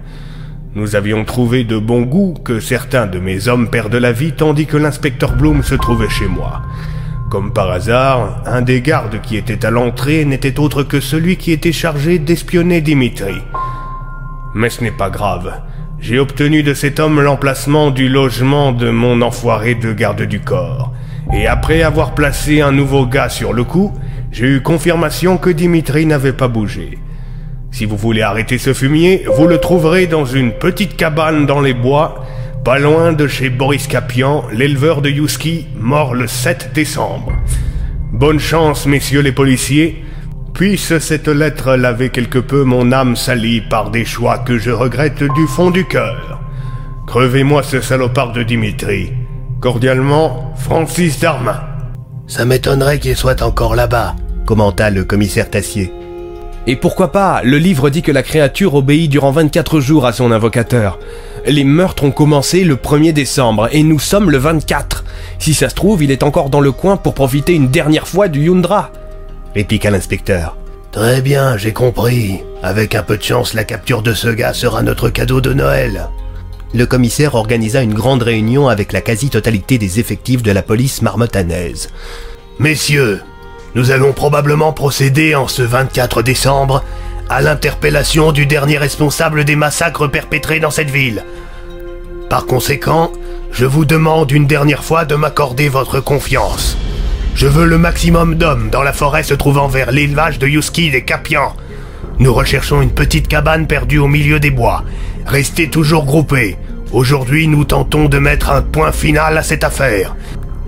Nous 0.74 0.96
avions 0.96 1.26
trouvé 1.26 1.64
de 1.64 1.76
bon 1.76 2.00
goût 2.00 2.34
que 2.42 2.58
certains 2.58 3.06
de 3.06 3.18
mes 3.18 3.46
hommes 3.46 3.68
perdent 3.68 3.94
la 3.94 4.12
vie 4.12 4.32
tandis 4.32 4.64
que 4.64 4.78
l'inspecteur 4.78 5.34
Bloom 5.34 5.62
se 5.62 5.74
trouvait 5.74 6.08
chez 6.08 6.26
moi. 6.26 6.62
Comme 7.30 7.52
par 7.52 7.70
hasard, 7.70 8.42
un 8.46 8.62
des 8.62 8.80
gardes 8.80 9.20
qui 9.20 9.36
était 9.36 9.66
à 9.66 9.70
l'entrée 9.70 10.24
n'était 10.24 10.58
autre 10.58 10.82
que 10.82 10.98
celui 10.98 11.36
qui 11.36 11.52
était 11.52 11.72
chargé 11.72 12.18
d'espionner 12.18 12.80
Dimitri. 12.80 13.34
Mais 14.54 14.70
ce 14.70 14.82
n'est 14.82 14.90
pas 14.90 15.10
grave. 15.10 15.60
J'ai 16.00 16.18
obtenu 16.18 16.62
de 16.62 16.72
cet 16.72 17.00
homme 17.00 17.20
l'emplacement 17.20 17.90
du 17.90 18.08
logement 18.08 18.72
de 18.72 18.88
mon 18.88 19.20
enfoiré 19.20 19.74
de 19.74 19.92
garde 19.92 20.22
du 20.22 20.40
corps. 20.40 20.94
Et 21.34 21.46
après 21.46 21.82
avoir 21.82 22.14
placé 22.14 22.62
un 22.62 22.72
nouveau 22.72 23.04
gars 23.04 23.28
sur 23.28 23.52
le 23.52 23.64
coup, 23.64 23.92
j'ai 24.30 24.46
eu 24.46 24.62
confirmation 24.62 25.36
que 25.36 25.50
Dimitri 25.50 26.06
n'avait 26.06 26.32
pas 26.32 26.48
bougé. 26.48 26.98
Si 27.72 27.86
vous 27.86 27.96
voulez 27.96 28.20
arrêter 28.20 28.58
ce 28.58 28.74
fumier, 28.74 29.24
vous 29.34 29.46
le 29.46 29.56
trouverez 29.56 30.06
dans 30.06 30.26
une 30.26 30.52
petite 30.52 30.94
cabane 30.94 31.46
dans 31.46 31.62
les 31.62 31.72
bois, 31.72 32.26
pas 32.66 32.78
loin 32.78 33.14
de 33.14 33.26
chez 33.26 33.48
Boris 33.48 33.86
Capian, 33.86 34.44
l'éleveur 34.52 35.00
de 35.00 35.08
Yuski, 35.08 35.66
mort 35.80 36.14
le 36.14 36.26
7 36.26 36.72
décembre. 36.74 37.32
Bonne 38.12 38.38
chance, 38.38 38.84
messieurs 38.84 39.22
les 39.22 39.32
policiers. 39.32 40.04
Puisse 40.52 40.98
cette 40.98 41.28
lettre 41.28 41.76
laver 41.76 42.10
quelque 42.10 42.38
peu 42.38 42.62
mon 42.62 42.92
âme 42.92 43.16
salie 43.16 43.62
par 43.62 43.90
des 43.90 44.04
choix 44.04 44.38
que 44.38 44.58
je 44.58 44.70
regrette 44.70 45.22
du 45.22 45.46
fond 45.46 45.70
du 45.70 45.86
cœur. 45.86 46.42
Crevez-moi 47.06 47.62
ce 47.62 47.80
salopard 47.80 48.32
de 48.32 48.42
Dimitri. 48.42 49.14
Cordialement, 49.60 50.52
Francis 50.56 51.18
Darmin. 51.18 51.62
Ça 52.26 52.44
m'étonnerait 52.44 52.98
qu'il 52.98 53.16
soit 53.16 53.40
encore 53.40 53.74
là-bas, 53.74 54.14
commenta 54.44 54.90
le 54.90 55.04
commissaire 55.04 55.48
Tassier. 55.48 55.90
Et 56.66 56.76
pourquoi 56.76 57.10
pas 57.10 57.40
Le 57.42 57.58
livre 57.58 57.90
dit 57.90 58.02
que 58.02 58.12
la 58.12 58.22
créature 58.22 58.74
obéit 58.74 59.10
durant 59.10 59.32
24 59.32 59.80
jours 59.80 60.06
à 60.06 60.12
son 60.12 60.30
invocateur. 60.30 61.00
Les 61.44 61.64
meurtres 61.64 62.04
ont 62.04 62.12
commencé 62.12 62.62
le 62.62 62.76
1er 62.76 63.12
décembre 63.12 63.68
et 63.72 63.82
nous 63.82 63.98
sommes 63.98 64.30
le 64.30 64.38
24. 64.38 65.04
Si 65.40 65.54
ça 65.54 65.68
se 65.68 65.74
trouve, 65.74 66.04
il 66.04 66.12
est 66.12 66.22
encore 66.22 66.50
dans 66.50 66.60
le 66.60 66.70
coin 66.70 66.96
pour 66.96 67.14
profiter 67.14 67.54
une 67.54 67.68
dernière 67.68 68.06
fois 68.06 68.28
du 68.28 68.46
Yundra. 68.46 68.92
Répliqua 69.56 69.90
l'inspecteur. 69.90 70.56
Très 70.92 71.20
bien, 71.20 71.56
j'ai 71.56 71.72
compris. 71.72 72.42
Avec 72.62 72.94
un 72.94 73.02
peu 73.02 73.16
de 73.16 73.22
chance, 73.22 73.54
la 73.54 73.64
capture 73.64 74.02
de 74.02 74.14
ce 74.14 74.28
gars 74.28 74.52
sera 74.52 74.82
notre 74.82 75.08
cadeau 75.08 75.40
de 75.40 75.52
Noël. 75.52 76.08
Le 76.74 76.86
commissaire 76.86 77.34
organisa 77.34 77.82
une 77.82 77.92
grande 77.92 78.22
réunion 78.22 78.68
avec 78.68 78.92
la 78.92 79.00
quasi-totalité 79.00 79.78
des 79.78 79.98
effectifs 79.98 80.42
de 80.42 80.52
la 80.52 80.62
police 80.62 81.02
marmotanaise. 81.02 81.88
Messieurs, 82.60 83.20
nous 83.74 83.90
allons 83.90 84.12
probablement 84.12 84.72
procéder 84.72 85.34
en 85.34 85.48
ce 85.48 85.62
24 85.62 86.22
décembre 86.22 86.84
à 87.28 87.40
l'interpellation 87.40 88.32
du 88.32 88.46
dernier 88.46 88.76
responsable 88.76 89.44
des 89.44 89.56
massacres 89.56 90.06
perpétrés 90.06 90.60
dans 90.60 90.70
cette 90.70 90.90
ville. 90.90 91.24
Par 92.28 92.46
conséquent, 92.46 93.12
je 93.50 93.64
vous 93.64 93.84
demande 93.84 94.30
une 94.30 94.46
dernière 94.46 94.84
fois 94.84 95.04
de 95.04 95.14
m'accorder 95.14 95.68
votre 95.68 96.00
confiance. 96.00 96.76
Je 97.34 97.46
veux 97.46 97.64
le 97.64 97.78
maximum 97.78 98.34
d'hommes 98.34 98.68
dans 98.70 98.82
la 98.82 98.92
forêt 98.92 99.22
se 99.22 99.34
trouvant 99.34 99.68
vers 99.68 99.90
l'élevage 99.90 100.38
de 100.38 100.46
Yuski 100.46 100.90
des 100.90 101.04
Capians. 101.04 101.54
Nous 102.18 102.32
recherchons 102.32 102.82
une 102.82 102.92
petite 102.92 103.28
cabane 103.28 103.66
perdue 103.66 103.98
au 103.98 104.08
milieu 104.08 104.38
des 104.38 104.50
bois. 104.50 104.84
Restez 105.26 105.70
toujours 105.70 106.04
groupés. 106.04 106.58
Aujourd'hui, 106.92 107.48
nous 107.48 107.64
tentons 107.64 108.10
de 108.10 108.18
mettre 108.18 108.50
un 108.50 108.60
point 108.60 108.92
final 108.92 109.38
à 109.38 109.42
cette 109.42 109.64
affaire. 109.64 110.14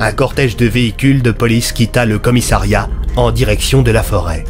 Un 0.05 0.13
cortège 0.13 0.59
de 0.59 0.67
véhicules 0.67 1.23
de 1.23 1.31
police 1.31 1.73
quitta 1.73 2.05
le 2.05 2.19
commissariat 2.19 2.91
en 3.17 3.31
direction 3.31 3.81
de 3.81 3.91
la 3.91 4.03
forêt. 4.03 4.45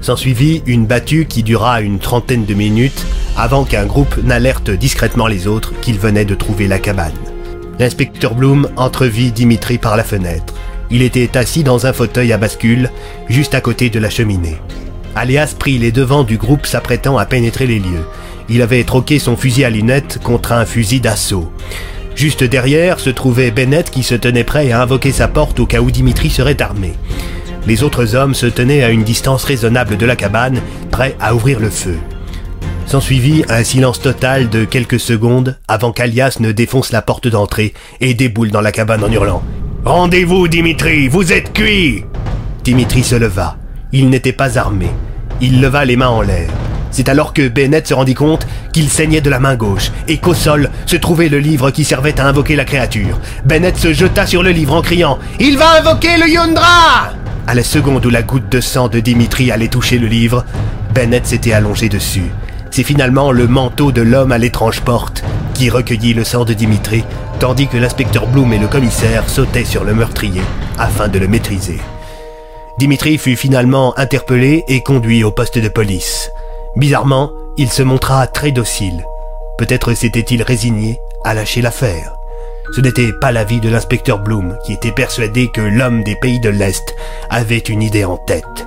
S'ensuivit 0.00 0.62
une 0.66 0.86
battue 0.86 1.26
qui 1.26 1.42
dura 1.42 1.80
une 1.80 1.98
trentaine 1.98 2.44
de 2.44 2.54
minutes 2.54 3.04
avant 3.36 3.64
qu'un 3.64 3.86
groupe 3.86 4.18
n'alerte 4.22 4.70
discrètement 4.70 5.26
les 5.26 5.48
autres 5.48 5.72
qu'il 5.80 5.98
venait 5.98 6.24
de 6.24 6.36
trouver 6.36 6.68
la 6.68 6.78
cabane. 6.78 7.10
L'inspecteur 7.80 8.36
Bloom 8.36 8.68
entrevit 8.76 9.32
Dimitri 9.32 9.78
par 9.78 9.96
la 9.96 10.04
fenêtre. 10.04 10.54
Il 10.92 11.02
était 11.02 11.36
assis 11.36 11.64
dans 11.64 11.88
un 11.88 11.92
fauteuil 11.92 12.32
à 12.32 12.38
bascule, 12.38 12.88
juste 13.28 13.56
à 13.56 13.60
côté 13.60 13.90
de 13.90 13.98
la 13.98 14.10
cheminée. 14.10 14.58
Alias 15.16 15.56
prit 15.58 15.78
les 15.78 15.90
devants 15.90 16.22
du 16.22 16.36
groupe 16.36 16.66
s'apprêtant 16.66 17.18
à 17.18 17.26
pénétrer 17.26 17.66
les 17.66 17.80
lieux. 17.80 18.06
Il 18.48 18.62
avait 18.62 18.84
troqué 18.84 19.18
son 19.18 19.36
fusil 19.36 19.64
à 19.64 19.70
lunettes 19.70 20.20
contre 20.22 20.52
un 20.52 20.64
fusil 20.64 21.00
d'assaut. 21.00 21.50
Juste 22.20 22.44
derrière 22.44 23.00
se 23.00 23.08
trouvait 23.08 23.50
Bennett 23.50 23.88
qui 23.88 24.02
se 24.02 24.14
tenait 24.14 24.44
prêt 24.44 24.72
à 24.72 24.82
invoquer 24.82 25.10
sa 25.10 25.26
porte 25.26 25.58
au 25.58 25.64
cas 25.64 25.80
où 25.80 25.90
Dimitri 25.90 26.28
serait 26.28 26.60
armé. 26.60 26.92
Les 27.66 27.82
autres 27.82 28.14
hommes 28.14 28.34
se 28.34 28.44
tenaient 28.44 28.82
à 28.82 28.90
une 28.90 29.04
distance 29.04 29.42
raisonnable 29.42 29.96
de 29.96 30.04
la 30.04 30.16
cabane, 30.16 30.60
prêts 30.90 31.16
à 31.18 31.34
ouvrir 31.34 31.60
le 31.60 31.70
feu. 31.70 31.96
S'ensuivit 32.84 33.42
un 33.48 33.64
silence 33.64 34.02
total 34.02 34.50
de 34.50 34.66
quelques 34.66 35.00
secondes 35.00 35.56
avant 35.66 35.92
qu'Alias 35.92 36.36
ne 36.40 36.52
défonce 36.52 36.92
la 36.92 37.00
porte 37.00 37.26
d'entrée 37.26 37.72
et 38.02 38.12
déboule 38.12 38.50
dans 38.50 38.60
la 38.60 38.70
cabane 38.70 39.02
en 39.02 39.10
hurlant⁇ 39.10 39.42
Rendez-vous 39.88 40.46
Dimitri, 40.46 41.08
vous 41.08 41.32
êtes 41.32 41.54
cuit!⁇ 41.54 42.00
Dimitri 42.64 43.02
se 43.02 43.14
leva. 43.14 43.56
Il 43.92 44.10
n'était 44.10 44.34
pas 44.34 44.58
armé. 44.58 44.88
Il 45.40 45.62
leva 45.62 45.86
les 45.86 45.96
mains 45.96 46.08
en 46.08 46.20
l'air. 46.20 46.50
C'est 46.90 47.08
alors 47.08 47.32
que 47.32 47.48
Bennett 47.48 47.86
se 47.86 47.94
rendit 47.94 48.14
compte 48.14 48.46
qu'il 48.72 48.88
saignait 48.88 49.20
de 49.20 49.30
la 49.30 49.40
main 49.40 49.56
gauche 49.56 49.90
et 50.08 50.18
qu'au 50.18 50.34
sol 50.34 50.70
se 50.86 50.96
trouvait 50.96 51.28
le 51.28 51.38
livre 51.38 51.70
qui 51.70 51.84
servait 51.84 52.20
à 52.20 52.26
invoquer 52.26 52.56
la 52.56 52.64
créature. 52.64 53.18
Bennett 53.44 53.76
se 53.76 53.92
jeta 53.92 54.26
sur 54.26 54.42
le 54.42 54.50
livre 54.50 54.74
en 54.74 54.82
criant⁇ 54.82 55.18
Il 55.38 55.56
va 55.56 55.78
invoquer 55.78 56.16
le 56.18 56.28
Yundra!⁇ 56.28 56.64
À 57.46 57.54
la 57.54 57.62
seconde 57.62 58.04
où 58.06 58.10
la 58.10 58.22
goutte 58.22 58.48
de 58.50 58.60
sang 58.60 58.88
de 58.88 59.00
Dimitri 59.00 59.50
allait 59.50 59.68
toucher 59.68 59.98
le 59.98 60.06
livre, 60.06 60.44
Bennett 60.94 61.26
s'était 61.26 61.52
allongé 61.52 61.88
dessus. 61.88 62.30
C'est 62.70 62.84
finalement 62.84 63.32
le 63.32 63.48
manteau 63.48 63.92
de 63.92 64.02
l'homme 64.02 64.32
à 64.32 64.38
l'étrange 64.38 64.80
porte 64.80 65.24
qui 65.54 65.68
recueillit 65.68 66.14
le 66.14 66.24
sang 66.24 66.44
de 66.44 66.54
Dimitri, 66.54 67.04
tandis 67.38 67.66
que 67.66 67.76
l'inspecteur 67.76 68.26
Bloom 68.26 68.52
et 68.52 68.58
le 68.58 68.66
commissaire 68.66 69.28
sautaient 69.28 69.64
sur 69.64 69.84
le 69.84 69.94
meurtrier 69.94 70.42
afin 70.78 71.08
de 71.08 71.18
le 71.18 71.28
maîtriser. 71.28 71.78
Dimitri 72.78 73.18
fut 73.18 73.36
finalement 73.36 73.98
interpellé 73.98 74.64
et 74.68 74.82
conduit 74.82 75.22
au 75.22 75.30
poste 75.30 75.58
de 75.58 75.68
police. 75.68 76.30
Bizarrement, 76.76 77.32
il 77.56 77.70
se 77.70 77.82
montra 77.82 78.26
très 78.26 78.52
docile. 78.52 79.04
Peut-être 79.58 79.92
s'était-il 79.94 80.42
résigné 80.42 81.00
à 81.24 81.34
lâcher 81.34 81.60
l'affaire. 81.62 82.14
Ce 82.72 82.80
n'était 82.80 83.12
pas 83.12 83.32
l'avis 83.32 83.60
de 83.60 83.68
l'inspecteur 83.68 84.20
Bloom, 84.20 84.56
qui 84.64 84.72
était 84.72 84.92
persuadé 84.92 85.48
que 85.48 85.60
l'homme 85.60 86.04
des 86.04 86.14
pays 86.14 86.38
de 86.38 86.48
l'Est 86.48 86.94
avait 87.28 87.58
une 87.58 87.82
idée 87.82 88.04
en 88.04 88.16
tête. 88.16 88.66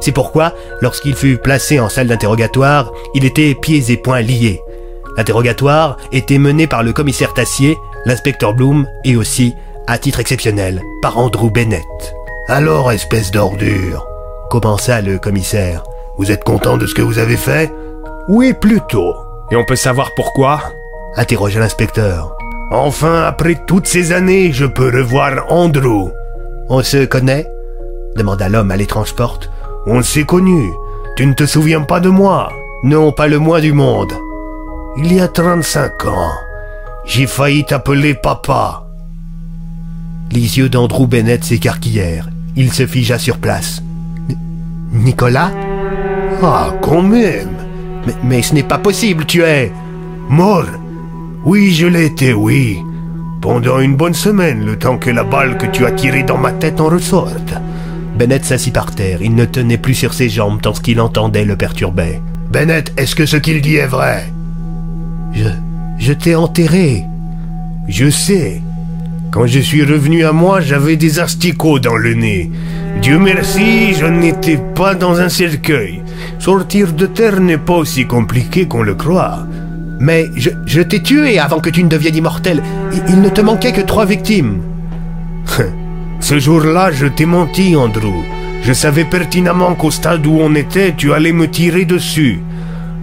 C'est 0.00 0.12
pourquoi, 0.12 0.54
lorsqu'il 0.80 1.14
fut 1.14 1.36
placé 1.36 1.78
en 1.78 1.88
salle 1.88 2.08
d'interrogatoire, 2.08 2.90
il 3.14 3.24
était 3.24 3.54
pieds 3.54 3.92
et 3.92 3.96
poings 3.96 4.22
liés. 4.22 4.62
L'interrogatoire 5.16 5.98
était 6.10 6.38
mené 6.38 6.66
par 6.66 6.82
le 6.82 6.92
commissaire 6.92 7.34
Tassier, 7.34 7.76
l'inspecteur 8.06 8.54
Bloom 8.54 8.86
et 9.04 9.16
aussi, 9.16 9.54
à 9.86 9.98
titre 9.98 10.20
exceptionnel, 10.20 10.80
par 11.02 11.18
Andrew 11.18 11.50
Bennett. 11.50 11.82
Alors, 12.48 12.90
espèce 12.90 13.30
d'ordure, 13.30 14.06
commença 14.50 15.02
le 15.02 15.18
commissaire. 15.18 15.84
Vous 16.18 16.30
êtes 16.30 16.44
content 16.44 16.76
de 16.76 16.86
ce 16.86 16.94
que 16.94 17.02
vous 17.02 17.18
avez 17.18 17.36
fait 17.36 17.72
Oui, 18.28 18.52
plutôt. 18.52 19.14
Et 19.50 19.56
on 19.56 19.64
peut 19.64 19.76
savoir 19.76 20.10
pourquoi 20.14 20.62
interrogea 21.16 21.60
l'inspecteur. 21.60 22.36
Enfin, 22.70 23.22
après 23.22 23.58
toutes 23.66 23.86
ces 23.86 24.12
années, 24.12 24.52
je 24.52 24.64
peux 24.64 24.90
revoir 24.90 25.44
Andrew. 25.50 26.10
On 26.68 26.82
se 26.82 27.04
connaît 27.04 27.46
demanda 28.16 28.48
l'homme 28.48 28.70
à 28.70 28.76
l'étrange 28.76 29.14
porte. 29.14 29.50
On 29.86 30.02
s'est 30.02 30.24
connus. 30.24 30.70
Tu 31.16 31.26
ne 31.26 31.34
te 31.34 31.46
souviens 31.46 31.82
pas 31.82 32.00
de 32.00 32.08
moi? 32.08 32.50
Non, 32.84 33.12
pas 33.12 33.28
le 33.28 33.38
moins 33.38 33.60
du 33.60 33.72
monde. 33.72 34.12
Il 34.96 35.12
y 35.12 35.20
a 35.20 35.28
35 35.28 36.04
ans, 36.06 36.32
j'ai 37.04 37.26
failli 37.26 37.64
t'appeler 37.64 38.14
papa. 38.14 38.86
Les 40.30 40.58
yeux 40.58 40.68
d'Andrew 40.68 41.06
Bennett 41.06 41.44
s'écarquillèrent. 41.44 42.28
Il 42.56 42.72
se 42.72 42.86
figea 42.86 43.18
sur 43.18 43.38
place. 43.38 43.82
Nicolas? 44.92 45.50
Ah, 46.42 46.74
quand 46.82 47.02
même 47.02 47.56
Mais, 48.24 48.42
ce 48.42 48.54
n'est 48.54 48.62
pas 48.62 48.78
possible, 48.78 49.24
tu 49.24 49.42
es... 49.42 49.72
Mort 50.28 50.66
Oui, 51.44 51.72
je 51.72 51.86
l'étais, 51.86 52.32
oui. 52.32 52.78
Pendant 53.40 53.80
une 53.80 53.96
bonne 53.96 54.14
semaine, 54.14 54.64
le 54.64 54.78
temps 54.78 54.98
que 54.98 55.10
la 55.10 55.24
balle 55.24 55.58
que 55.58 55.66
tu 55.66 55.84
as 55.84 55.92
tirée 55.92 56.22
dans 56.22 56.38
ma 56.38 56.52
tête 56.52 56.80
en 56.80 56.86
ressorte. 56.86 57.54
Bennett 58.16 58.44
s'assit 58.44 58.72
par 58.72 58.94
terre. 58.94 59.18
Il 59.20 59.34
ne 59.34 59.44
tenait 59.44 59.78
plus 59.78 59.94
sur 59.94 60.14
ses 60.14 60.28
jambes 60.28 60.60
tant 60.60 60.74
ce 60.74 60.80
qu'il 60.80 61.00
entendait 61.00 61.44
le 61.44 61.56
perturbait. 61.56 62.20
Bennett, 62.50 62.92
est-ce 62.96 63.16
que 63.16 63.26
ce 63.26 63.36
qu'il 63.36 63.60
dit 63.60 63.76
est 63.76 63.86
vrai? 63.86 64.32
Je... 65.32 65.48
je 65.98 66.12
t'ai 66.12 66.34
enterré. 66.34 67.04
Je 67.88 68.10
sais. 68.10 68.62
Quand 69.32 69.46
je 69.46 69.60
suis 69.60 69.82
revenu 69.82 70.24
à 70.24 70.32
moi, 70.32 70.60
j'avais 70.60 70.96
des 70.96 71.18
asticots 71.18 71.78
dans 71.78 71.96
le 71.96 72.14
nez. 72.14 72.50
Dieu 73.00 73.18
merci, 73.18 73.94
je 73.94 74.06
n'étais 74.06 74.58
pas 74.74 74.94
dans 74.94 75.20
un 75.20 75.28
cercueil. 75.28 76.02
Sortir 76.42 76.92
de 76.92 77.06
terre 77.06 77.40
n'est 77.40 77.56
pas 77.56 77.76
aussi 77.76 78.04
compliqué 78.04 78.66
qu'on 78.66 78.82
le 78.82 78.96
croit. 78.96 79.46
Mais 80.00 80.28
je, 80.34 80.80
t'ai 80.80 81.00
tué 81.00 81.38
avant 81.38 81.60
que 81.60 81.70
tu 81.70 81.84
ne 81.84 81.88
deviennes 81.88 82.16
immortel. 82.16 82.64
Il, 82.92 83.00
il 83.10 83.20
ne 83.20 83.28
te 83.28 83.40
manquait 83.40 83.70
que 83.70 83.80
trois 83.80 84.06
victimes. 84.06 84.60
Ce 86.20 86.40
jour-là, 86.40 86.90
je 86.90 87.06
t'ai 87.06 87.26
menti, 87.26 87.76
Andrew. 87.76 88.24
Je 88.64 88.72
savais 88.72 89.04
pertinemment 89.04 89.76
qu'au 89.76 89.92
stade 89.92 90.26
où 90.26 90.36
on 90.40 90.56
était, 90.56 90.94
tu 90.96 91.12
allais 91.12 91.32
me 91.32 91.48
tirer 91.48 91.84
dessus. 91.84 92.40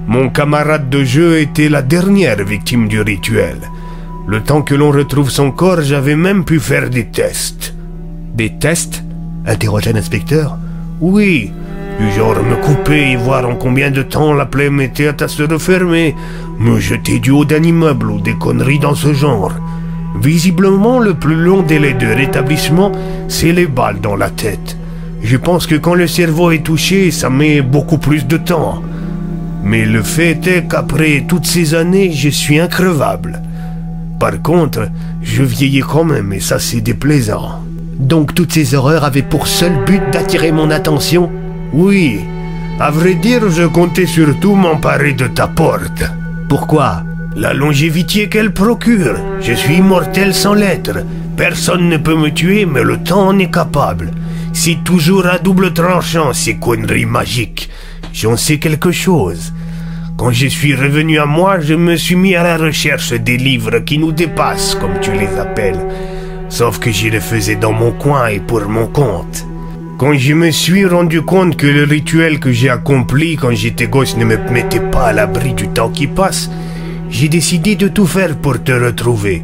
Mon 0.05 0.27
camarade 0.29 0.89
de 0.89 1.05
jeu 1.05 1.39
était 1.39 1.69
la 1.69 1.81
dernière 1.81 2.43
victime 2.43 2.89
du 2.89 2.99
rituel. 2.99 3.59
Le 4.27 4.43
temps 4.43 4.63
que 4.63 4.75
l'on 4.75 4.91
retrouve 4.91 5.29
son 5.29 5.51
corps, 5.51 5.81
j'avais 5.81 6.17
même 6.17 6.43
pu 6.43 6.59
faire 6.59 6.89
des 6.89 7.05
tests. 7.05 7.73
Des 8.35 8.57
tests? 8.59 9.01
interrogea 9.45 9.93
l'inspecteur. 9.93 10.57
Oui, 10.99 11.53
du 11.99 12.09
genre 12.11 12.41
me 12.43 12.55
couper 12.55 13.11
et 13.11 13.15
voir 13.17 13.47
en 13.47 13.55
combien 13.55 13.91
de 13.91 14.03
temps 14.03 14.33
la 14.33 14.45
plaie 14.45 14.69
mettait 14.69 15.21
à 15.21 15.27
se 15.27 15.43
refermer, 15.43 16.15
me 16.57 16.79
jeter 16.79 17.19
du 17.19 17.31
haut 17.31 17.43
d'un 17.43 17.61
immeuble 17.61 18.09
ou 18.09 18.21
des 18.21 18.35
conneries 18.35 18.79
dans 18.79 18.95
ce 18.95 19.13
genre. 19.13 19.51
Visiblement, 20.21 20.99
le 20.99 21.13
plus 21.13 21.35
long 21.35 21.61
délai 21.61 21.93
de 21.93 22.07
rétablissement, 22.07 22.93
c'est 23.27 23.51
les 23.51 23.67
balles 23.67 23.99
dans 23.99 24.15
la 24.15 24.29
tête. 24.29 24.77
Je 25.21 25.35
pense 25.35 25.67
que 25.67 25.75
quand 25.75 25.93
le 25.93 26.07
cerveau 26.07 26.51
est 26.51 26.63
touché, 26.63 27.11
ça 27.11 27.29
met 27.29 27.61
beaucoup 27.61 27.97
plus 27.97 28.25
de 28.25 28.37
temps. 28.37 28.81
Mais 29.61 29.85
le 29.85 30.01
fait 30.01 30.47
est 30.47 30.69
qu'après 30.69 31.25
toutes 31.27 31.45
ces 31.45 31.75
années, 31.75 32.13
je 32.13 32.29
suis 32.29 32.59
increvable. 32.59 33.41
Par 34.21 34.41
contre, 34.41 34.87
je 35.21 35.43
vieillis 35.43 35.81
quand 35.81 36.05
même 36.05 36.31
et 36.31 36.39
ça 36.39 36.59
c'est 36.59 36.81
déplaisant. 36.81 37.61
Donc 37.99 38.33
toutes 38.33 38.53
ces 38.53 38.73
horreurs 38.73 39.03
avaient 39.03 39.21
pour 39.21 39.47
seul 39.47 39.73
but 39.85 40.01
d'attirer 40.13 40.53
mon 40.53 40.71
attention 40.71 41.29
Oui. 41.73 42.21
À 42.79 42.91
vrai 42.91 43.15
dire, 43.15 43.49
je 43.49 43.63
comptais 43.63 44.05
surtout 44.05 44.55
m'emparer 44.55 45.13
de 45.13 45.27
ta 45.27 45.47
porte. 45.47 46.03
Pourquoi? 46.47 47.03
La 47.35 47.53
longévité 47.53 48.27
qu'elle 48.27 48.53
procure. 48.53 49.15
Je 49.41 49.53
suis 49.53 49.75
immortel 49.75 50.33
sans 50.33 50.53
l'être. 50.53 51.05
Personne 51.37 51.89
ne 51.89 51.97
peut 51.97 52.15
me 52.15 52.29
tuer, 52.29 52.65
mais 52.65 52.83
le 52.83 52.97
temps 52.97 53.27
en 53.27 53.39
est 53.39 53.51
capable. 53.51 54.11
C'est 54.53 54.83
toujours 54.83 55.27
à 55.27 55.37
double 55.37 55.73
tranchant 55.73 56.33
ces 56.33 56.55
conneries 56.55 57.05
magiques. 57.05 57.69
J'en 58.13 58.35
sais 58.35 58.57
quelque 58.57 58.91
chose. 58.91 59.53
Quand 60.17 60.31
je 60.31 60.47
suis 60.47 60.75
revenu 60.75 61.19
à 61.19 61.25
moi, 61.25 61.59
je 61.59 61.75
me 61.75 61.95
suis 61.95 62.15
mis 62.15 62.35
à 62.35 62.43
la 62.43 62.57
recherche 62.57 63.13
des 63.13 63.37
livres 63.37 63.79
qui 63.79 63.97
nous 63.97 64.11
dépassent, 64.11 64.75
comme 64.75 64.99
tu 64.99 65.11
les 65.11 65.37
appelles. 65.37 65.79
Sauf 66.49 66.79
que 66.79 66.91
j'y 66.91 67.09
le 67.09 67.19
faisais 67.19 67.55
dans 67.55 67.71
mon 67.71 67.91
coin 67.91 68.27
et 68.27 68.39
pour 68.39 68.67
mon 68.67 68.87
compte. 68.87 69.45
Quand 69.99 70.13
je 70.13 70.33
me 70.33 70.49
suis 70.49 70.85
rendu 70.85 71.23
compte 71.23 71.57
que 71.57 71.67
le 71.67 71.83
rituel 71.83 72.39
que 72.39 72.53
j'ai 72.53 72.69
accompli 72.69 73.35
quand 73.35 73.51
j'étais 73.51 73.87
gosse 73.87 74.15
ne 74.15 74.23
me 74.23 74.37
mettait 74.49 74.79
pas 74.79 75.07
à 75.07 75.11
l'abri 75.11 75.53
du 75.53 75.67
temps 75.67 75.89
qui 75.89 76.07
passe, 76.07 76.49
j'ai 77.09 77.27
décidé 77.27 77.75
de 77.75 77.89
tout 77.89 78.05
faire 78.07 78.37
pour 78.37 78.63
te 78.63 78.71
retrouver. 78.71 79.43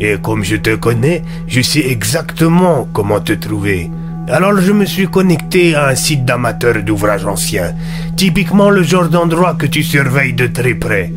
Et 0.00 0.16
comme 0.22 0.42
je 0.42 0.56
te 0.56 0.74
connais, 0.74 1.22
je 1.46 1.60
sais 1.60 1.86
exactement 1.86 2.88
comment 2.94 3.20
te 3.20 3.34
trouver. 3.34 3.90
Alors 4.26 4.58
je 4.58 4.72
me 4.72 4.86
suis 4.86 5.06
connecté 5.06 5.74
à 5.74 5.88
un 5.88 5.94
site 5.94 6.24
d'amateurs 6.24 6.82
d'ouvrages 6.82 7.26
anciens, 7.26 7.74
typiquement 8.16 8.70
le 8.70 8.82
genre 8.82 9.10
d'endroit 9.10 9.52
que 9.52 9.66
tu 9.66 9.82
surveilles 9.82 10.32
de 10.32 10.46
très 10.46 10.72
près. 10.72 11.12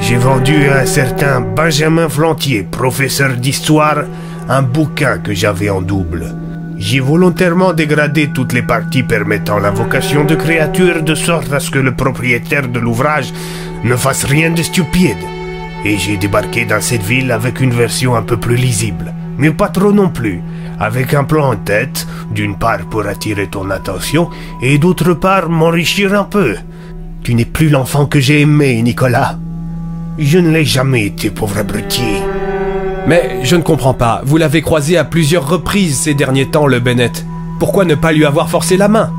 J'ai 0.00 0.16
vendu 0.16 0.66
à 0.66 0.80
un 0.80 0.86
certain 0.86 1.40
Benjamin 1.40 2.08
Flantier, 2.08 2.66
professeur 2.68 3.36
d'histoire, 3.36 4.02
un 4.48 4.62
bouquin 4.62 5.18
que 5.18 5.32
j'avais 5.34 5.70
en 5.70 5.80
double. 5.80 6.34
J'ai 6.84 6.98
volontairement 6.98 7.72
dégradé 7.72 8.30
toutes 8.34 8.52
les 8.52 8.62
parties 8.62 9.04
permettant 9.04 9.60
l'invocation 9.60 10.24
de 10.24 10.34
créatures 10.34 11.04
de 11.04 11.14
sorte 11.14 11.52
à 11.52 11.60
ce 11.60 11.70
que 11.70 11.78
le 11.78 11.94
propriétaire 11.94 12.66
de 12.66 12.80
l'ouvrage 12.80 13.32
ne 13.84 13.94
fasse 13.94 14.24
rien 14.24 14.50
de 14.50 14.62
stupide. 14.62 15.24
Et 15.84 15.96
j'ai 15.96 16.16
débarqué 16.16 16.64
dans 16.64 16.80
cette 16.80 17.04
ville 17.04 17.30
avec 17.30 17.60
une 17.60 17.70
version 17.70 18.16
un 18.16 18.22
peu 18.22 18.36
plus 18.36 18.56
lisible, 18.56 19.14
mais 19.38 19.52
pas 19.52 19.68
trop 19.68 19.92
non 19.92 20.08
plus, 20.08 20.42
avec 20.80 21.14
un 21.14 21.22
plan 21.22 21.52
en 21.52 21.56
tête, 21.56 22.04
d'une 22.32 22.58
part 22.58 22.84
pour 22.90 23.06
attirer 23.06 23.46
ton 23.46 23.70
attention, 23.70 24.28
et 24.60 24.78
d'autre 24.78 25.14
part 25.14 25.48
m'enrichir 25.48 26.12
un 26.18 26.24
peu. 26.24 26.56
Tu 27.22 27.36
n'es 27.36 27.44
plus 27.44 27.68
l'enfant 27.68 28.06
que 28.06 28.18
j'ai 28.18 28.40
aimé, 28.40 28.82
Nicolas. 28.82 29.38
Je 30.18 30.38
ne 30.38 30.50
l'ai 30.50 30.64
jamais 30.64 31.06
été, 31.06 31.30
pauvre 31.30 31.58
abruti. 31.58 32.02
Mais 33.06 33.40
je 33.42 33.56
ne 33.56 33.62
comprends 33.62 33.94
pas, 33.94 34.22
vous 34.24 34.36
l'avez 34.36 34.62
croisé 34.62 34.96
à 34.96 35.04
plusieurs 35.04 35.48
reprises 35.48 35.98
ces 35.98 36.14
derniers 36.14 36.48
temps, 36.48 36.66
le 36.66 36.78
Bennett. 36.78 37.24
Pourquoi 37.58 37.84
ne 37.84 37.96
pas 37.96 38.12
lui 38.12 38.24
avoir 38.24 38.48
forcé 38.48 38.76
la 38.76 38.88
main? 38.88 39.12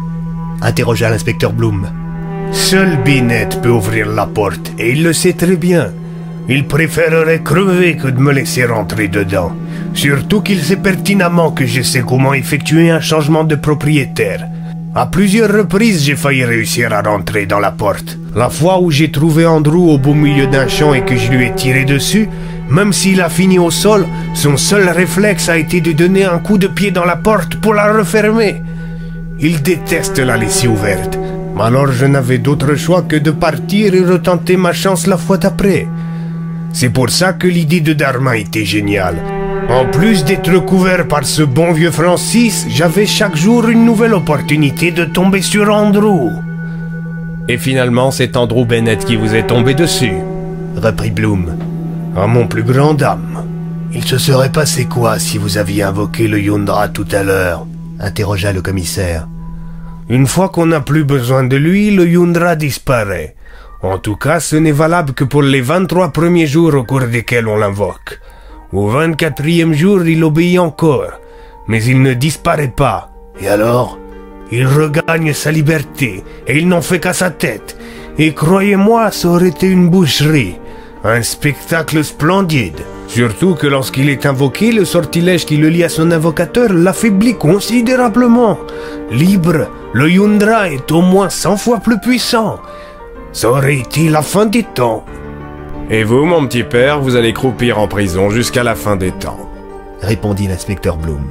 Interrogea 0.61 1.09
l'inspecteur 1.09 1.51
Bloom. 1.51 1.89
Seul 2.51 2.97
Bennett 3.03 3.61
peut 3.61 3.69
ouvrir 3.69 4.07
la 4.07 4.25
porte, 4.25 4.71
et 4.79 4.91
il 4.91 5.03
le 5.03 5.11
sait 5.11 5.33
très 5.33 5.57
bien. 5.57 5.91
Il 6.47 6.65
préférerait 6.67 7.41
crever 7.43 7.97
que 7.97 8.07
de 8.07 8.19
me 8.19 8.31
laisser 8.31 8.65
rentrer 8.65 9.09
dedans. 9.09 9.51
Surtout 9.93 10.41
qu'il 10.41 10.61
sait 10.61 10.77
pertinemment 10.77 11.51
que 11.51 11.65
je 11.65 11.81
sais 11.81 12.03
comment 12.07 12.33
effectuer 12.33 12.89
un 12.89 13.01
changement 13.01 13.43
de 13.43 13.55
propriétaire. 13.55 14.47
À 14.95 15.07
plusieurs 15.07 15.51
reprises, 15.51 16.03
j'ai 16.03 16.15
failli 16.15 16.45
réussir 16.45 16.93
à 16.93 17.01
rentrer 17.01 17.47
dans 17.47 17.57
la 17.59 17.71
porte. 17.71 18.19
La 18.35 18.49
fois 18.49 18.79
où 18.79 18.91
j'ai 18.91 19.09
trouvé 19.09 19.43
Andrew 19.43 19.89
au 19.89 19.97
beau 19.97 20.13
milieu 20.13 20.45
d'un 20.45 20.67
champ 20.67 20.93
et 20.93 21.03
que 21.03 21.17
je 21.17 21.31
lui 21.31 21.47
ai 21.47 21.55
tiré 21.55 21.83
dessus, 21.83 22.29
même 22.69 22.93
s'il 22.93 23.19
a 23.19 23.27
fini 23.27 23.57
au 23.57 23.71
sol, 23.71 24.05
son 24.35 24.55
seul 24.55 24.87
réflexe 24.87 25.49
a 25.49 25.57
été 25.57 25.81
de 25.81 25.93
donner 25.93 26.25
un 26.25 26.37
coup 26.37 26.59
de 26.59 26.67
pied 26.67 26.91
dans 26.91 27.05
la 27.05 27.15
porte 27.15 27.55
pour 27.55 27.73
la 27.73 27.91
refermer. 27.91 28.61
Il 29.39 29.63
déteste 29.63 30.19
la 30.19 30.37
laisser 30.37 30.67
ouverte. 30.67 31.17
Alors 31.59 31.91
je 31.91 32.05
n'avais 32.05 32.37
d'autre 32.37 32.75
choix 32.75 33.01
que 33.01 33.15
de 33.15 33.31
partir 33.31 33.95
et 33.95 34.01
retenter 34.01 34.57
ma 34.57 34.73
chance 34.73 35.07
la 35.07 35.17
fois 35.17 35.37
d'après. 35.37 35.87
C'est 36.71 36.91
pour 36.91 37.09
ça 37.09 37.33
que 37.33 37.47
l'idée 37.47 37.81
de 37.81 37.93
Darma 37.93 38.37
était 38.37 38.65
géniale. 38.65 39.17
En 39.69 39.85
plus 39.91 40.23
d'être 40.23 40.59
couvert 40.59 41.07
par 41.07 41.25
ce 41.25 41.43
bon 41.43 41.71
vieux 41.71 41.91
Francis, 41.91 42.65
j'avais 42.69 43.05
chaque 43.05 43.35
jour 43.35 43.67
une 43.69 43.85
nouvelle 43.85 44.13
opportunité 44.13 44.91
de 44.91 45.05
tomber 45.05 45.41
sur 45.41 45.73
Andrew. 45.73 46.29
Et 47.47 47.57
finalement, 47.57 48.11
c'est 48.11 48.37
Andrew 48.37 48.65
Bennett 48.65 49.03
qui 49.03 49.15
vous 49.15 49.35
est 49.35 49.47
tombé 49.47 49.73
dessus, 49.73 50.17
reprit 50.75 51.11
Bloom. 51.11 51.57
À 52.15 52.27
mon 52.27 52.47
plus 52.47 52.63
grand 52.63 52.93
dame. 52.93 53.43
Il 53.93 54.03
se 54.03 54.17
serait 54.17 54.51
passé 54.51 54.85
quoi 54.85 55.19
si 55.19 55.37
vous 55.37 55.57
aviez 55.57 55.83
invoqué 55.83 56.27
le 56.27 56.39
Yundra 56.39 56.89
tout 56.89 57.07
à 57.11 57.23
l'heure 57.23 57.65
interrogea 57.99 58.51
le 58.51 58.61
commissaire. 58.61 59.27
Une 60.09 60.27
fois 60.27 60.49
qu'on 60.49 60.65
n'a 60.67 60.81
plus 60.81 61.05
besoin 61.05 61.43
de 61.43 61.55
lui, 61.55 61.91
le 61.91 62.07
Yundra 62.07 62.55
disparaît. 62.55 63.35
En 63.81 63.97
tout 63.97 64.15
cas, 64.15 64.39
ce 64.39 64.55
n'est 64.55 64.71
valable 64.71 65.13
que 65.13 65.23
pour 65.23 65.41
les 65.41 65.61
23 65.61 66.11
premiers 66.11 66.47
jours 66.47 66.73
au 66.73 66.83
cours 66.83 67.07
desquels 67.07 67.47
on 67.47 67.57
l'invoque. 67.57 68.19
Au 68.73 68.89
24e 68.89 69.73
jour, 69.73 70.03
il 70.03 70.23
obéit 70.23 70.57
encore, 70.57 71.19
mais 71.67 71.83
il 71.83 72.01
ne 72.01 72.15
disparaît 72.15 72.73
pas. 72.75 73.11
Et 73.39 73.47
alors 73.47 73.99
Il 74.51 74.65
regagne 74.65 75.31
sa 75.33 75.51
liberté, 75.51 76.23
et 76.47 76.57
il 76.57 76.67
n'en 76.67 76.81
fait 76.81 76.99
qu'à 76.99 77.13
sa 77.13 77.29
tête. 77.29 77.77
Et 78.17 78.33
croyez-moi, 78.33 79.11
ça 79.11 79.27
aurait 79.27 79.49
été 79.49 79.67
une 79.67 79.89
boucherie. 79.89 80.55
Un 81.03 81.21
spectacle 81.21 82.03
splendide. 82.03 82.81
Surtout 83.07 83.53
que 83.53 83.67
lorsqu'il 83.67 84.09
est 84.09 84.25
invoqué, 84.25 84.71
le 84.71 84.85
sortilège 84.85 85.45
qui 85.45 85.57
le 85.57 85.69
lie 85.69 85.83
à 85.83 85.89
son 85.89 86.09
invocateur 86.11 86.73
l'affaiblit 86.73 87.35
considérablement. 87.35 88.57
Libre, 89.11 89.67
le 89.93 90.09
Yundra 90.09 90.69
est 90.69 90.91
au 90.91 91.01
moins 91.01 91.29
100 91.29 91.57
fois 91.57 91.79
plus 91.79 91.99
puissant. 91.99 92.59
Ça 93.33 93.49
aurait 93.49 93.77
été 93.77 94.09
la 94.09 94.23
fin 94.23 94.47
des 94.47 94.63
temps. 94.63 95.05
Et 95.89 96.03
vous, 96.03 96.25
mon 96.25 96.47
petit 96.47 96.63
père, 96.63 96.99
vous 97.01 97.15
allez 97.15 97.33
croupir 97.33 97.77
en 97.77 97.87
prison 97.87 98.29
jusqu'à 98.29 98.63
la 98.63 98.73
fin 98.73 98.95
des 98.95 99.11
temps. 99.11 99.49
Répondit 100.01 100.47
l'inspecteur 100.47 100.97
Bloom. 100.97 101.29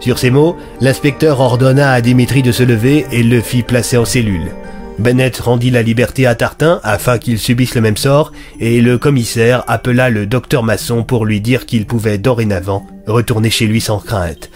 Sur 0.00 0.18
ces 0.18 0.30
mots, 0.30 0.56
l'inspecteur 0.80 1.40
ordonna 1.40 1.92
à 1.92 2.00
Dimitri 2.02 2.42
de 2.42 2.52
se 2.52 2.62
lever 2.62 3.06
et 3.10 3.22
le 3.22 3.40
fit 3.40 3.62
placer 3.62 3.96
en 3.96 4.04
cellule. 4.04 4.52
Bennett 4.98 5.38
rendit 5.38 5.70
la 5.70 5.82
liberté 5.82 6.26
à 6.26 6.34
Tartin 6.34 6.80
afin 6.82 7.18
qu'il 7.18 7.38
subisse 7.38 7.74
le 7.74 7.80
même 7.80 7.96
sort, 7.96 8.32
et 8.60 8.80
le 8.80 8.98
commissaire 8.98 9.64
appela 9.66 10.10
le 10.10 10.26
docteur 10.26 10.62
Masson 10.62 11.02
pour 11.02 11.24
lui 11.24 11.40
dire 11.40 11.66
qu'il 11.66 11.86
pouvait 11.86 12.18
dorénavant 12.18 12.86
retourner 13.06 13.50
chez 13.50 13.66
lui 13.66 13.80
sans 13.80 13.98
crainte. 13.98 14.50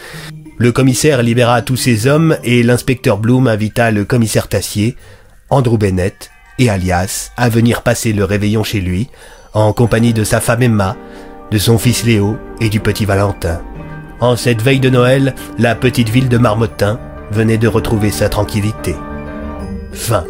Le 0.58 0.72
commissaire 0.72 1.22
libéra 1.22 1.62
tous 1.62 1.76
ses 1.76 2.06
hommes 2.06 2.36
et 2.44 2.62
l'inspecteur 2.62 3.16
Bloom 3.16 3.48
invita 3.48 3.90
le 3.90 4.04
commissaire 4.04 4.48
Tassier, 4.48 4.96
Andrew 5.48 5.78
Bennett 5.78 6.30
et 6.60 6.70
Alias 6.70 7.32
à 7.36 7.48
venir 7.48 7.82
passer 7.82 8.12
le 8.12 8.24
réveillon 8.24 8.62
chez 8.62 8.80
lui, 8.80 9.08
en 9.54 9.72
compagnie 9.72 10.12
de 10.12 10.22
sa 10.22 10.40
femme 10.40 10.62
Emma, 10.62 10.96
de 11.50 11.58
son 11.58 11.78
fils 11.78 12.04
Léo 12.04 12.36
et 12.60 12.68
du 12.68 12.78
petit 12.78 13.06
Valentin. 13.06 13.60
En 14.20 14.36
cette 14.36 14.62
veille 14.62 14.80
de 14.80 14.90
Noël, 14.90 15.34
la 15.58 15.74
petite 15.74 16.10
ville 16.10 16.28
de 16.28 16.38
Marmottin 16.38 17.00
venait 17.32 17.58
de 17.58 17.66
retrouver 17.66 18.10
sa 18.10 18.28
tranquillité. 18.28 18.94
Fin. 19.92 20.24